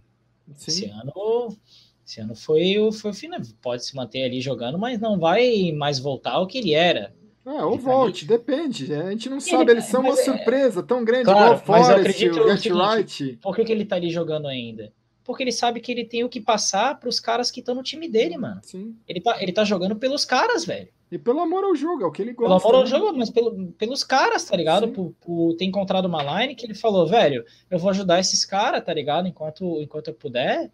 Esse 0.55 0.71
Sim. 0.71 0.89
ano, 0.91 1.57
esse 2.05 2.19
ano 2.21 2.35
foi, 2.35 2.77
o- 2.79 2.91
foi 2.91 3.13
final. 3.13 3.39
Pode 3.61 3.85
se 3.85 3.95
manter 3.95 4.23
ali 4.23 4.39
jogando, 4.41 4.77
mas 4.79 4.99
não 4.99 5.19
vai 5.19 5.71
mais 5.73 5.99
voltar 5.99 6.31
ao 6.33 6.47
que 6.47 6.57
ele 6.57 6.73
era. 6.73 7.13
É, 7.45 7.61
ou 7.63 7.73
Ele 7.73 7.83
tá 7.83 7.89
volte, 7.91 8.25
depende. 8.25 8.93
A 8.93 9.11
gente 9.11 9.29
não 9.29 9.37
Ele- 9.37 9.45
sabe, 9.45 9.71
eles 9.71 9.85
são 9.85 9.99
uma 10.01 10.13
é- 10.13 10.23
surpresa 10.23 10.81
tão 10.81 11.03
grande, 11.03 11.25
Claro, 11.25 11.39
igual 11.61 11.81
o 11.81 11.83
Forest, 11.83 12.29
o 12.29 12.55
Get 12.57 12.71
Right. 12.73 13.39
Por 13.41 13.53
que, 13.55 13.65
que 13.65 13.71
ele 13.73 13.83
tá 13.83 13.97
ali 13.97 14.09
jogando 14.09 14.47
ainda? 14.47 14.93
Porque 15.23 15.41
ele 15.43 15.51
sabe 15.51 15.79
que 15.79 15.91
ele 15.91 16.03
tem 16.03 16.23
o 16.23 16.29
que 16.29 16.41
passar 16.41 16.99
pros 16.99 17.19
caras 17.19 17.49
que 17.49 17.59
estão 17.61 17.73
no 17.75 17.81
time 17.83 18.09
dele, 18.09 18.37
mano. 18.37 18.59
Sim. 18.63 18.95
Ele 19.07 19.21
tá, 19.21 19.41
ele 19.41 19.53
tá 19.53 19.63
jogando 19.63 19.95
pelos 19.95 20.25
caras, 20.25 20.65
velho. 20.65 20.89
E 21.09 21.17
pelo 21.17 21.39
amor 21.39 21.63
ao 21.63 21.75
jogo, 21.75 22.03
é 22.03 22.05
o 22.07 22.11
que 22.11 22.21
ele 22.21 22.33
Pelo 22.33 22.49
gosta. 22.49 22.67
amor 22.67 22.77
ao 22.77 22.83
né? 22.83 22.89
jogo, 22.89 23.17
mas 23.17 23.29
pelo- 23.29 23.71
pelos 23.73 24.03
caras, 24.03 24.43
tá 24.43 24.57
ligado? 24.57 24.87
Sim. 24.87 24.93
Por, 24.93 25.13
por 25.21 25.53
ter 25.55 25.65
encontrado 25.65 26.05
uma 26.05 26.41
line 26.41 26.55
que 26.55 26.65
ele 26.65 26.73
falou, 26.73 27.07
velho, 27.07 27.45
eu 27.69 27.77
vou 27.79 27.89
ajudar 27.91 28.19
esses 28.19 28.43
caras, 28.43 28.83
tá 28.83 28.93
ligado? 28.93 29.27
Enquanto, 29.27 29.79
enquanto 29.81 30.07
eu 30.09 30.13
puder. 30.13 30.71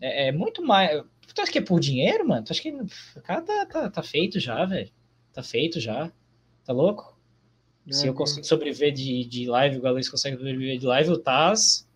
É, 0.00 0.28
é 0.28 0.32
muito 0.32 0.62
mais. 0.62 1.02
Tu 1.34 1.40
acha 1.40 1.50
que 1.50 1.58
é 1.58 1.62
por 1.62 1.80
dinheiro, 1.80 2.28
mano? 2.28 2.44
Tu 2.44 2.52
acha 2.52 2.62
que. 2.62 2.70
O 2.70 3.22
cara 3.22 3.40
tá, 3.42 3.66
tá, 3.66 3.90
tá 3.90 4.02
feito 4.02 4.38
já, 4.38 4.64
velho. 4.64 4.90
Tá 5.32 5.42
feito 5.42 5.80
já. 5.80 6.12
Tá 6.64 6.72
louco? 6.72 7.18
Se 7.90 8.04
É, 8.06 8.08
eu 8.10 8.14
consigo 8.14 8.44
sobreviver 8.46 8.92
de, 8.92 9.24
de 9.24 9.46
live, 9.48 9.78
o 9.78 9.80
Galês 9.80 10.08
consegue 10.08 10.36
sobreviver 10.36 10.78
de 10.78 10.86
live, 10.86 11.10
o 11.10 11.18
Taz, 11.18 11.88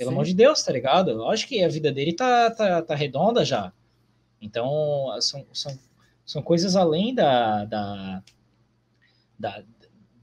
pelo 0.00 0.10
Sim. 0.12 0.14
amor 0.16 0.24
de 0.24 0.32
Deus, 0.32 0.62
tá 0.62 0.72
ligado? 0.72 1.12
Lógico 1.12 1.50
que 1.50 1.62
a 1.62 1.68
vida 1.68 1.92
dele 1.92 2.14
tá, 2.14 2.50
tá, 2.50 2.80
tá 2.80 2.94
redonda 2.94 3.44
já. 3.44 3.70
Então, 4.40 5.14
são, 5.20 5.44
são, 5.52 5.78
são 6.24 6.42
coisas 6.42 6.74
além 6.74 7.14
da, 7.14 7.66
da, 7.66 8.22
da- 9.38 9.62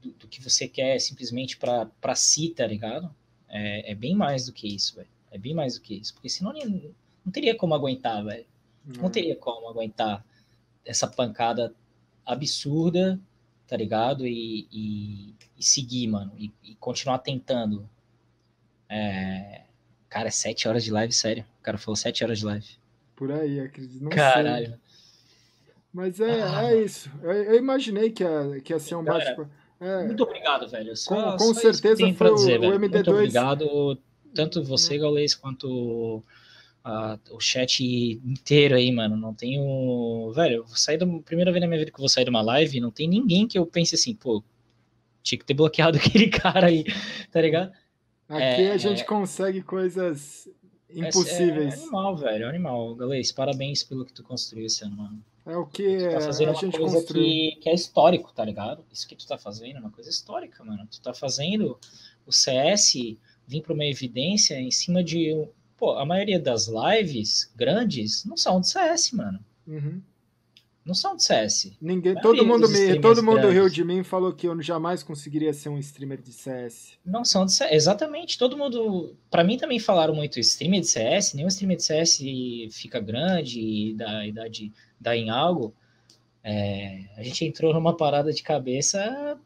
do, 0.02 0.10
do 0.10 0.26
que 0.26 0.42
você 0.42 0.66
quer 0.66 0.98
simplesmente 0.98 1.56
pra, 1.56 1.86
pra 2.00 2.16
si, 2.16 2.48
tá 2.48 2.66
ligado? 2.66 3.14
É, 3.48 3.92
é 3.92 3.94
bem 3.94 4.16
mais 4.16 4.46
do 4.46 4.52
que 4.52 4.66
isso, 4.66 4.96
velho. 4.96 5.08
É 5.30 5.38
bem 5.38 5.54
mais 5.54 5.76
do 5.76 5.80
que 5.80 5.94
isso. 5.94 6.12
Porque 6.14 6.28
senão 6.28 6.52
nem- 6.52 6.92
não 7.24 7.30
teria 7.30 7.54
como 7.56 7.72
aguentar, 7.72 8.24
velho. 8.24 8.46
Não 8.84 9.08
teria 9.10 9.36
como 9.36 9.68
aguentar 9.68 10.24
essa 10.84 11.06
pancada 11.06 11.72
absurda, 12.26 13.20
tá 13.68 13.76
ligado? 13.76 14.26
E, 14.26 14.66
e, 14.72 15.34
e 15.56 15.62
seguir, 15.62 16.08
mano. 16.08 16.32
E, 16.36 16.50
e 16.64 16.74
continuar 16.74 17.18
tentando. 17.18 17.88
É... 18.88 19.67
Cara, 20.08 20.30
sete 20.30 20.66
horas 20.68 20.84
de 20.84 20.90
live, 20.90 21.12
sério. 21.12 21.44
O 21.60 21.62
cara 21.62 21.78
falou 21.78 21.96
sete 21.96 22.24
horas 22.24 22.38
de 22.38 22.46
live. 22.46 22.66
Por 23.14 23.30
aí, 23.32 23.60
acredito. 23.60 24.02
Não 24.02 24.10
sei. 24.10 24.20
Caralho. 24.20 24.78
Mas 25.92 26.20
é, 26.20 26.42
Ah. 26.42 26.70
é 26.70 26.82
isso. 26.82 27.10
Eu, 27.22 27.32
eu 27.32 27.56
imaginei 27.56 28.10
que 28.10 28.22
ia, 28.22 28.60
que 28.62 28.72
ia 28.72 28.78
ser 28.78 28.94
um 28.94 29.04
Cara. 29.04 29.34
bate 29.36 29.50
É, 29.80 30.04
muito 30.04 30.22
obrigado, 30.22 30.68
velho. 30.68 30.96
Só, 30.96 31.32
com, 31.32 31.36
com 31.38 31.54
só 31.54 31.60
certeza 31.60 32.14
foi 32.14 32.34
dizer, 32.34 32.60
o, 32.60 32.68
o 32.68 32.72
MD2. 32.72 32.78
Muito 32.78 33.10
obrigado, 33.10 33.98
tanto 34.34 34.62
você, 34.62 34.96
hum. 34.96 35.00
Gaules, 35.00 35.34
quanto 35.34 36.22
a, 36.84 37.18
o 37.30 37.40
chat 37.40 37.82
inteiro 38.24 38.74
aí, 38.76 38.90
mano. 38.92 39.16
Não 39.16 39.34
tenho. 39.34 40.32
Velho, 40.34 40.56
eu 40.56 40.66
sair 40.68 40.96
do. 40.98 41.20
Primeira 41.22 41.50
vez 41.52 41.60
na 41.60 41.66
minha 41.66 41.78
vida 41.78 41.90
que 41.90 41.96
eu 41.96 42.02
vou 42.02 42.08
sair 42.08 42.24
de 42.24 42.30
uma 42.30 42.42
live, 42.42 42.80
não 42.80 42.90
tem 42.90 43.08
ninguém 43.08 43.46
que 43.46 43.58
eu 43.58 43.66
pense 43.66 43.94
assim, 43.94 44.14
pô, 44.14 44.42
tinha 45.22 45.38
que 45.38 45.44
ter 45.44 45.54
bloqueado 45.54 45.98
aquele 45.98 46.28
cara 46.28 46.66
aí, 46.68 46.84
tá 47.30 47.40
ligado? 47.40 47.72
Aqui 48.28 48.62
é, 48.62 48.72
a 48.72 48.76
gente 48.76 49.02
é, 49.02 49.04
consegue 49.04 49.62
coisas 49.62 50.48
impossíveis. 50.90 51.74
É, 51.74 51.76
é 51.76 51.82
animal, 51.82 52.16
velho, 52.16 52.44
é 52.44 52.48
animal. 52.48 52.94
Galês, 52.94 53.32
parabéns 53.32 53.82
pelo 53.82 54.04
que 54.04 54.12
tu 54.12 54.22
construiu 54.22 54.66
esse 54.66 54.84
ano, 54.84 54.96
mano. 54.96 55.24
É 55.46 55.56
o 55.56 55.64
que 55.64 55.96
tu 55.96 56.10
tá 56.10 56.20
fazendo 56.20 56.48
a 56.48 56.52
uma 56.52 56.60
gente 56.60 56.78
coisa 56.78 57.02
que, 57.02 57.58
que, 57.62 57.70
é 57.70 57.74
histórico, 57.74 58.30
tá 58.34 58.44
ligado? 58.44 58.84
Isso 58.92 59.08
que 59.08 59.16
tu 59.16 59.26
tá 59.26 59.38
fazendo 59.38 59.76
é 59.76 59.80
uma 59.80 59.90
coisa 59.90 60.10
histórica, 60.10 60.62
mano. 60.62 60.86
Tu 60.90 61.00
tá 61.00 61.14
fazendo 61.14 61.78
o 62.26 62.32
CS 62.32 63.16
vir 63.46 63.62
para 63.62 63.72
uma 63.72 63.86
evidência 63.86 64.60
em 64.60 64.70
cima 64.70 65.02
de. 65.02 65.48
Pô, 65.78 65.92
a 65.92 66.04
maioria 66.04 66.38
das 66.38 66.68
lives 66.68 67.50
grandes 67.56 68.26
não 68.26 68.36
são 68.36 68.60
de 68.60 68.68
CS, 68.68 69.12
mano. 69.12 69.40
Uhum. 69.66 70.02
Não 70.88 70.94
são 70.94 71.14
de 71.14 71.22
CS. 71.22 71.76
Ninguém, 71.82 72.14
todo 72.14 72.46
mundo 72.46 72.66
me, 72.66 72.98
todo 72.98 73.22
mundo 73.22 73.42
grandes. 73.42 73.54
riu 73.54 73.68
de 73.68 73.84
mim 73.84 73.98
e 73.98 74.04
falou 74.04 74.32
que 74.32 74.48
eu 74.48 74.62
jamais 74.62 75.02
conseguiria 75.02 75.52
ser 75.52 75.68
um 75.68 75.78
streamer 75.78 76.22
de 76.22 76.32
CS. 76.32 76.94
Não 77.04 77.26
são 77.26 77.44
de 77.44 77.52
CS, 77.52 77.72
exatamente. 77.72 78.38
Todo 78.38 78.56
mundo, 78.56 79.14
para 79.30 79.44
mim 79.44 79.58
também 79.58 79.78
falaram 79.78 80.14
muito 80.14 80.40
streamer 80.40 80.80
de 80.80 80.86
CS, 80.86 81.34
nenhum 81.34 81.48
streamer 81.48 81.76
de 81.76 81.82
CS 81.82 82.18
fica 82.72 82.98
grande 83.00 83.60
e 83.60 83.92
dá, 83.92 84.26
e 84.26 84.32
dá, 84.32 84.48
de, 84.48 84.72
dá 84.98 85.14
em 85.14 85.28
algo. 85.28 85.74
É, 86.42 87.04
a 87.18 87.22
gente 87.22 87.44
entrou 87.44 87.74
numa 87.74 87.94
parada 87.94 88.32
de 88.32 88.42
cabeça 88.42 89.38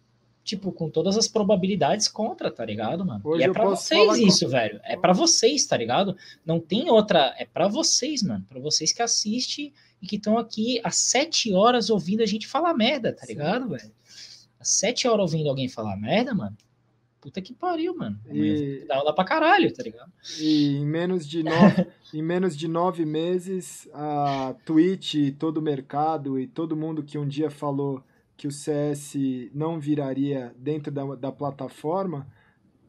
tipo, 0.45 0.71
com 0.71 0.89
todas 0.89 1.17
as 1.17 1.27
probabilidades 1.27 2.07
contra, 2.07 2.53
tá 2.53 2.65
ligado, 2.65 3.05
mano? 3.05 3.21
Hoje 3.25 3.43
e 3.43 3.45
é 3.45 3.53
pra 3.53 3.65
vocês 3.65 4.19
isso, 4.19 4.45
com... 4.45 4.51
velho. 4.53 4.81
É 4.85 4.97
para 4.97 5.13
vocês, 5.13 5.67
tá 5.67 5.77
ligado? 5.77 6.17
Não 6.47 6.61
tem 6.61 6.89
outra. 6.89 7.35
É 7.37 7.45
para 7.45 7.67
vocês, 7.67 8.23
mano. 8.23 8.45
Para 8.49 8.61
vocês 8.61 8.93
que 8.93 9.03
assistem 9.03 9.73
e 10.03 10.07
que 10.07 10.17
estão 10.17 10.37
aqui 10.37 10.81
às 10.83 10.97
sete 10.97 11.55
horas 11.55 11.89
ouvindo 11.89 12.23
a 12.23 12.27
gente 12.27 12.49
falar 12.49 12.75
merda, 12.75 13.15
tá 13.15 13.25
ligado, 13.25 13.69
velho? 13.69 13.93
Às 14.59 14.69
sete 14.69 15.07
horas 15.07 15.33
ouvindo 15.33 15.49
alguém 15.49 15.69
falar 15.69 15.97
merda, 15.97 16.35
mano. 16.35 16.57
Puta 17.21 17.41
que 17.41 17.55
pariu, 17.55 17.97
mano. 17.97 18.19
E... 18.29 18.85
Dá 18.89 18.97
aula 18.97 19.15
pra 19.15 19.25
caralho, 19.25 19.73
tá 19.73 19.81
ligado? 19.85 20.11
E 20.41 20.77
em 20.77 20.85
menos 20.85 21.25
de 21.25 21.45
nove, 21.45 21.87
em 22.13 22.21
menos 22.21 22.57
de 22.57 22.67
nove 22.67 23.07
meses, 23.07 23.89
a 23.95 24.57
Twitch, 24.65 25.33
todo 25.39 25.59
o 25.59 25.63
mercado 25.63 26.37
e 26.37 26.49
todo 26.49 26.77
mundo 26.77 27.05
que 27.05 27.17
um 27.17 27.27
dia 27.27 27.49
falou 27.49 28.03
que 28.37 28.49
o 28.49 28.51
CS 28.51 29.15
não 29.55 29.79
viraria 29.79 30.53
dentro 30.59 30.91
da, 30.91 31.15
da 31.15 31.31
plataforma, 31.31 32.27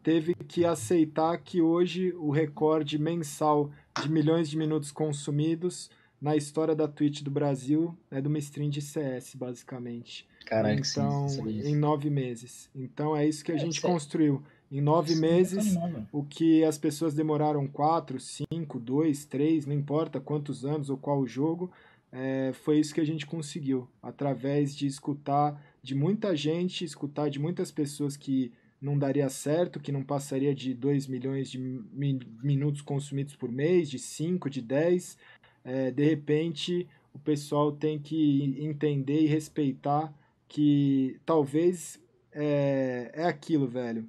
teve 0.01 0.33
que 0.33 0.65
aceitar 0.65 1.37
que 1.37 1.61
hoje 1.61 2.11
o 2.13 2.31
recorde 2.31 2.97
mensal 2.97 3.69
de 4.01 4.09
milhões 4.09 4.49
de 4.49 4.57
minutos 4.57 4.91
consumidos 4.91 5.91
na 6.23 6.37
história 6.37 6.73
da 6.73 6.87
Twitch 6.87 7.21
do 7.21 7.29
Brasil 7.29 7.93
é 8.09 8.21
de 8.21 8.29
uma 8.29 8.39
stream 8.39 8.69
de 8.69 8.81
CS, 8.81 9.35
basicamente. 9.35 10.25
Caralho, 10.45 10.79
então, 10.79 11.27
sim, 11.27 11.59
em 11.67 11.75
nove 11.75 12.09
meses. 12.09 12.69
Então 12.73 13.13
é 13.13 13.27
isso 13.27 13.43
que 13.43 13.51
a 13.51 13.55
é, 13.55 13.57
gente 13.57 13.81
construiu. 13.81 14.41
Em 14.71 14.79
nove 14.79 15.15
meses, 15.15 15.75
o 16.13 16.23
que 16.23 16.63
as 16.63 16.77
pessoas 16.77 17.13
demoraram 17.13 17.67
quatro, 17.67 18.21
cinco, 18.21 18.79
dois, 18.79 19.25
três, 19.25 19.65
não 19.65 19.75
importa 19.75 20.17
quantos 20.17 20.63
anos 20.63 20.89
ou 20.89 20.95
qual 20.95 21.27
jogo, 21.27 21.69
é, 22.09 22.53
foi 22.53 22.79
isso 22.79 22.93
que 22.93 23.01
a 23.01 23.05
gente 23.05 23.25
conseguiu, 23.25 23.85
através 24.01 24.73
de 24.73 24.87
escutar 24.87 25.61
de 25.83 25.93
muita 25.93 26.33
gente, 26.37 26.85
escutar 26.85 27.29
de 27.29 27.37
muitas 27.37 27.69
pessoas 27.69 28.15
que 28.15 28.53
não 28.83 28.99
daria 28.99 29.29
certo, 29.29 29.79
que 29.79 29.93
não 29.93 30.03
passaria 30.03 30.53
de 30.53 30.73
2 30.73 31.07
milhões 31.07 31.49
de 31.49 31.57
minutos 31.57 32.81
consumidos 32.81 33.33
por 33.33 33.49
mês, 33.49 33.89
de 33.89 33.97
5, 33.97 34.49
de 34.49 34.61
10. 34.61 35.17
É, 35.63 35.91
de 35.91 36.03
repente, 36.03 36.87
o 37.13 37.19
pessoal 37.19 37.71
tem 37.71 37.99
que 37.99 38.55
entender 38.59 39.21
e 39.21 39.27
respeitar 39.27 40.13
que 40.47 41.19
talvez 41.25 41.99
é, 42.31 43.11
é 43.13 43.25
aquilo, 43.25 43.67
velho. 43.67 44.07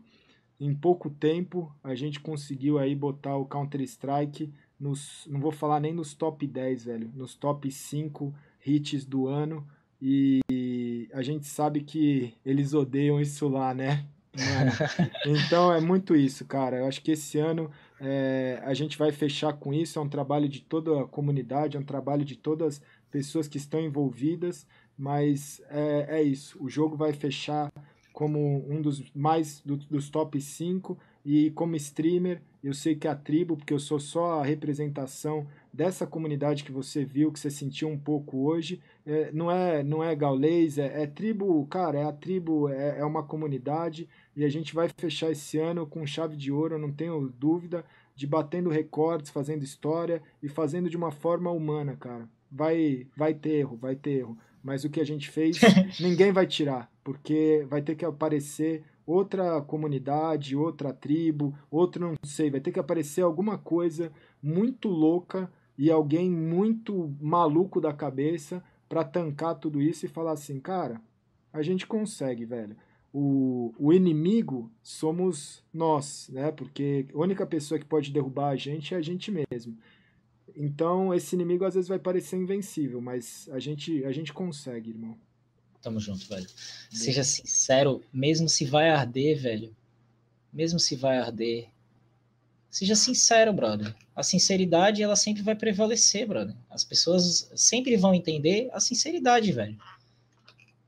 Em 0.58 0.74
pouco 0.74 1.10
tempo, 1.10 1.74
a 1.82 1.94
gente 1.94 2.20
conseguiu 2.20 2.78
aí 2.78 2.94
botar 2.94 3.36
o 3.36 3.46
Counter-Strike 3.46 4.52
nos, 4.78 5.26
não 5.28 5.40
vou 5.40 5.52
falar 5.52 5.80
nem 5.80 5.92
nos 5.92 6.14
top 6.14 6.46
10, 6.46 6.84
velho, 6.84 7.10
nos 7.14 7.34
top 7.34 7.70
5 7.70 8.34
hits 8.64 9.04
do 9.04 9.26
ano. 9.26 9.66
E 10.00 11.08
a 11.12 11.22
gente 11.22 11.46
sabe 11.46 11.80
que 11.80 12.34
eles 12.44 12.74
odeiam 12.74 13.20
isso 13.20 13.48
lá, 13.48 13.72
né? 13.72 14.04
então 15.24 15.72
é 15.72 15.80
muito 15.80 16.14
isso, 16.14 16.44
cara. 16.44 16.78
Eu 16.78 16.86
acho 16.86 17.00
que 17.00 17.12
esse 17.12 17.38
ano 17.38 17.70
é, 18.00 18.60
a 18.64 18.74
gente 18.74 18.98
vai 18.98 19.12
fechar 19.12 19.52
com 19.54 19.72
isso. 19.72 19.98
É 19.98 20.02
um 20.02 20.08
trabalho 20.08 20.48
de 20.48 20.60
toda 20.60 21.02
a 21.02 21.06
comunidade, 21.06 21.76
é 21.76 21.80
um 21.80 21.84
trabalho 21.84 22.24
de 22.24 22.36
todas 22.36 22.76
as 22.76 22.82
pessoas 23.10 23.48
que 23.48 23.56
estão 23.56 23.80
envolvidas. 23.80 24.66
Mas 24.96 25.60
é, 25.68 26.18
é 26.18 26.22
isso. 26.22 26.62
O 26.62 26.68
jogo 26.68 26.96
vai 26.96 27.12
fechar 27.12 27.72
como 28.12 28.64
um 28.70 28.80
dos 28.80 29.10
mais 29.12 29.60
do, 29.60 29.76
dos 29.76 30.08
top 30.08 30.40
5 30.40 30.96
e 31.24 31.50
como 31.50 31.74
streamer, 31.74 32.42
eu 32.62 32.74
sei 32.74 32.94
que 32.94 33.08
a 33.08 33.14
tribo, 33.14 33.56
porque 33.56 33.72
eu 33.72 33.78
sou 33.78 33.98
só 33.98 34.40
a 34.40 34.44
representação 34.44 35.46
dessa 35.72 36.06
comunidade 36.06 36.62
que 36.62 36.70
você 36.70 37.04
viu, 37.04 37.32
que 37.32 37.40
você 37.40 37.50
sentiu 37.50 37.88
um 37.88 37.98
pouco 37.98 38.46
hoje, 38.46 38.80
é, 39.06 39.32
não 39.32 39.50
é 39.50 39.82
não 39.82 40.04
é 40.04 40.14
gaulês, 40.14 40.78
é, 40.78 41.02
é, 41.02 41.06
tribo, 41.06 41.66
cara, 41.66 41.98
é 41.98 42.04
a 42.04 42.12
tribo, 42.12 42.68
é, 42.68 43.00
é 43.00 43.04
uma 43.04 43.22
comunidade, 43.22 44.08
e 44.36 44.44
a 44.44 44.48
gente 44.48 44.74
vai 44.74 44.88
fechar 44.88 45.30
esse 45.30 45.58
ano 45.58 45.86
com 45.86 46.06
chave 46.06 46.36
de 46.36 46.50
ouro, 46.50 46.78
não 46.78 46.92
tenho 46.92 47.32
dúvida, 47.38 47.84
de 48.14 48.26
batendo 48.26 48.70
recordes, 48.70 49.30
fazendo 49.30 49.64
história 49.64 50.22
e 50.42 50.48
fazendo 50.48 50.88
de 50.88 50.96
uma 50.96 51.10
forma 51.10 51.50
humana, 51.50 51.96
cara. 51.96 52.28
Vai, 52.50 53.06
vai 53.16 53.34
ter 53.34 53.50
erro, 53.50 53.76
vai 53.76 53.96
ter 53.96 54.18
erro, 54.18 54.38
mas 54.62 54.84
o 54.84 54.90
que 54.90 55.00
a 55.00 55.04
gente 55.04 55.28
fez, 55.28 55.58
ninguém 56.00 56.32
vai 56.32 56.46
tirar, 56.46 56.90
porque 57.02 57.66
vai 57.68 57.82
ter 57.82 57.96
que 57.96 58.04
aparecer 58.04 58.84
outra 59.06 59.60
comunidade, 59.60 60.56
outra 60.56 60.92
tribo, 60.92 61.56
outro 61.70 62.00
não 62.00 62.14
sei, 62.24 62.50
vai 62.50 62.60
ter 62.60 62.72
que 62.72 62.80
aparecer 62.80 63.22
alguma 63.22 63.58
coisa 63.58 64.12
muito 64.42 64.88
louca 64.88 65.50
e 65.76 65.90
alguém 65.90 66.30
muito 66.30 67.14
maluco 67.20 67.80
da 67.80 67.92
cabeça 67.92 68.62
para 68.88 69.04
tancar 69.04 69.56
tudo 69.56 69.82
isso 69.82 70.06
e 70.06 70.08
falar 70.08 70.32
assim, 70.32 70.60
cara, 70.60 71.00
a 71.52 71.62
gente 71.62 71.86
consegue, 71.86 72.44
velho. 72.44 72.76
O, 73.16 73.72
o 73.78 73.92
inimigo 73.92 74.68
somos 74.82 75.62
nós, 75.72 76.28
né? 76.32 76.50
Porque 76.50 77.06
a 77.14 77.18
única 77.18 77.46
pessoa 77.46 77.78
que 77.78 77.84
pode 77.84 78.10
derrubar 78.10 78.48
a 78.48 78.56
gente 78.56 78.92
é 78.92 78.96
a 78.96 79.00
gente 79.00 79.30
mesmo. 79.30 79.78
Então, 80.56 81.14
esse 81.14 81.36
inimigo 81.36 81.64
às 81.64 81.74
vezes 81.74 81.88
vai 81.88 81.98
parecer 81.98 82.36
invencível, 82.36 83.00
mas 83.00 83.48
a 83.52 83.60
gente, 83.60 84.04
a 84.04 84.10
gente 84.10 84.32
consegue, 84.32 84.90
irmão. 84.90 85.16
Tamo 85.80 86.00
junto, 86.00 86.26
velho. 86.26 86.46
Seja 86.90 87.22
sincero, 87.22 88.02
mesmo 88.12 88.48
se 88.48 88.64
vai 88.64 88.90
arder, 88.90 89.40
velho. 89.40 89.76
Mesmo 90.52 90.80
se 90.80 90.96
vai 90.96 91.18
arder. 91.18 91.68
Seja 92.70 92.96
sincero, 92.96 93.52
brother. 93.52 93.94
A 94.16 94.24
sinceridade, 94.24 95.02
ela 95.02 95.14
sempre 95.14 95.42
vai 95.44 95.54
prevalecer, 95.54 96.26
brother. 96.26 96.56
As 96.68 96.82
pessoas 96.82 97.48
sempre 97.54 97.96
vão 97.96 98.12
entender 98.12 98.68
a 98.72 98.80
sinceridade, 98.80 99.52
velho. 99.52 99.78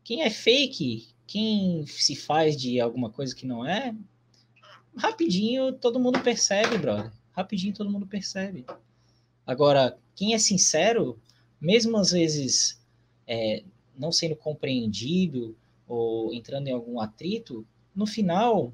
Quem 0.03 0.23
é 0.23 0.31
fake, 0.31 1.07
quem 1.27 1.87
se 1.87 2.15
faz 2.15 2.57
de 2.57 2.81
alguma 2.81 3.11
coisa 3.11 3.35
que 3.35 3.47
não 3.47 3.67
é, 3.67 3.95
rapidinho 4.97 5.73
todo 5.73 6.01
mundo 6.01 6.21
percebe, 6.21 6.79
brother. 6.79 7.13
Rapidinho 7.33 7.75
todo 7.75 7.91
mundo 7.91 8.07
percebe. 8.07 8.65
Agora, 9.47 9.99
quem 10.15 10.35
é 10.35 10.39
sincero, 10.39 11.21
mesmo 11.61 11.97
às 11.97 12.11
vezes 12.11 12.81
é, 13.27 13.63
não 13.97 14.11
sendo 14.11 14.37
compreendido 14.37 15.57
ou 15.87 16.33
entrando 16.33 16.69
em 16.69 16.73
algum 16.73 17.01
atrito, 17.01 17.67
no 17.95 18.07
final 18.07 18.73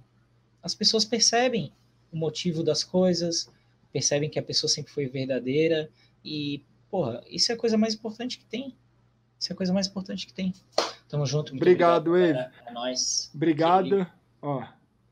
as 0.63 0.75
pessoas 0.75 1.05
percebem 1.05 1.73
o 2.13 2.17
motivo 2.17 2.63
das 2.63 2.85
coisas, 2.85 3.49
percebem 3.93 4.31
que 4.31 4.39
a 4.39 4.43
pessoa 4.43 4.71
sempre 4.71 4.93
foi 4.93 5.07
verdadeira 5.07 5.91
e, 6.25 6.63
porra, 6.91 7.23
isso 7.29 7.51
é 7.51 7.55
a 7.55 7.59
coisa 7.59 7.77
mais 7.77 7.95
importante 7.95 8.39
que 8.39 8.45
tem. 8.45 8.75
Isso 9.41 9.53
é 9.53 9.55
a 9.55 9.57
coisa 9.57 9.73
mais 9.73 9.89
importante 9.89 10.27
que 10.27 10.33
tem. 10.33 10.55
Tamo 11.13 11.27
junto. 11.27 11.55
obrigado, 11.55 12.09
obrigado 12.09 12.41
Eve. 12.41 12.51
É 12.67 12.73
nóis. 12.73 13.31
Obrigado. 13.35 14.07
Ó, 14.41 14.65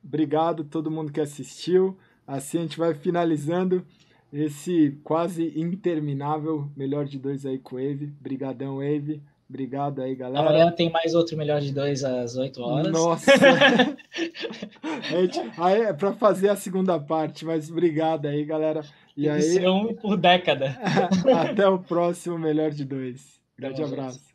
obrigado 0.03 0.65
todo 0.65 0.91
mundo 0.91 1.13
que 1.13 1.21
assistiu. 1.21 1.99
Assim 2.27 2.57
a 2.57 2.63
gente 2.63 2.79
vai 2.79 2.95
finalizando 2.95 3.85
esse 4.33 4.99
quase 5.05 5.53
interminável 5.55 6.71
melhor 6.75 7.05
de 7.05 7.19
dois 7.19 7.45
aí 7.45 7.59
com 7.59 7.77
o 7.77 7.79
Eve. 7.79 8.07
Brigadão, 8.19 8.77
Wave. 8.77 9.23
Obrigado 9.47 10.01
aí, 10.01 10.15
galera. 10.15 10.49
Amanhã 10.49 10.73
tem 10.73 10.91
mais 10.91 11.15
outro 11.15 11.37
melhor 11.37 11.61
de 11.61 11.71
dois 11.71 12.03
às 12.03 12.35
8 12.35 12.63
horas. 12.63 12.93
Nossa! 12.93 13.33
gente, 15.11 15.39
aí 15.59 15.83
é 15.83 15.93
para 15.93 16.15
fazer 16.15 16.49
a 16.49 16.57
segunda 16.57 16.99
parte, 16.99 17.45
mas 17.45 17.71
obrigado 17.71 18.25
aí, 18.25 18.43
galera. 18.45 18.83
E 19.15 19.29
aí, 19.29 19.69
um 19.69 19.95
por 19.95 20.17
década. 20.17 20.79
Até 21.43 21.69
o 21.69 21.79
próximo 21.79 22.39
melhor 22.39 22.71
de 22.71 22.87
dois. 22.87 23.39
Grande 23.59 23.83
abraço. 23.83 24.31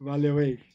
Valeu, 0.00 0.38
aí. 0.38 0.67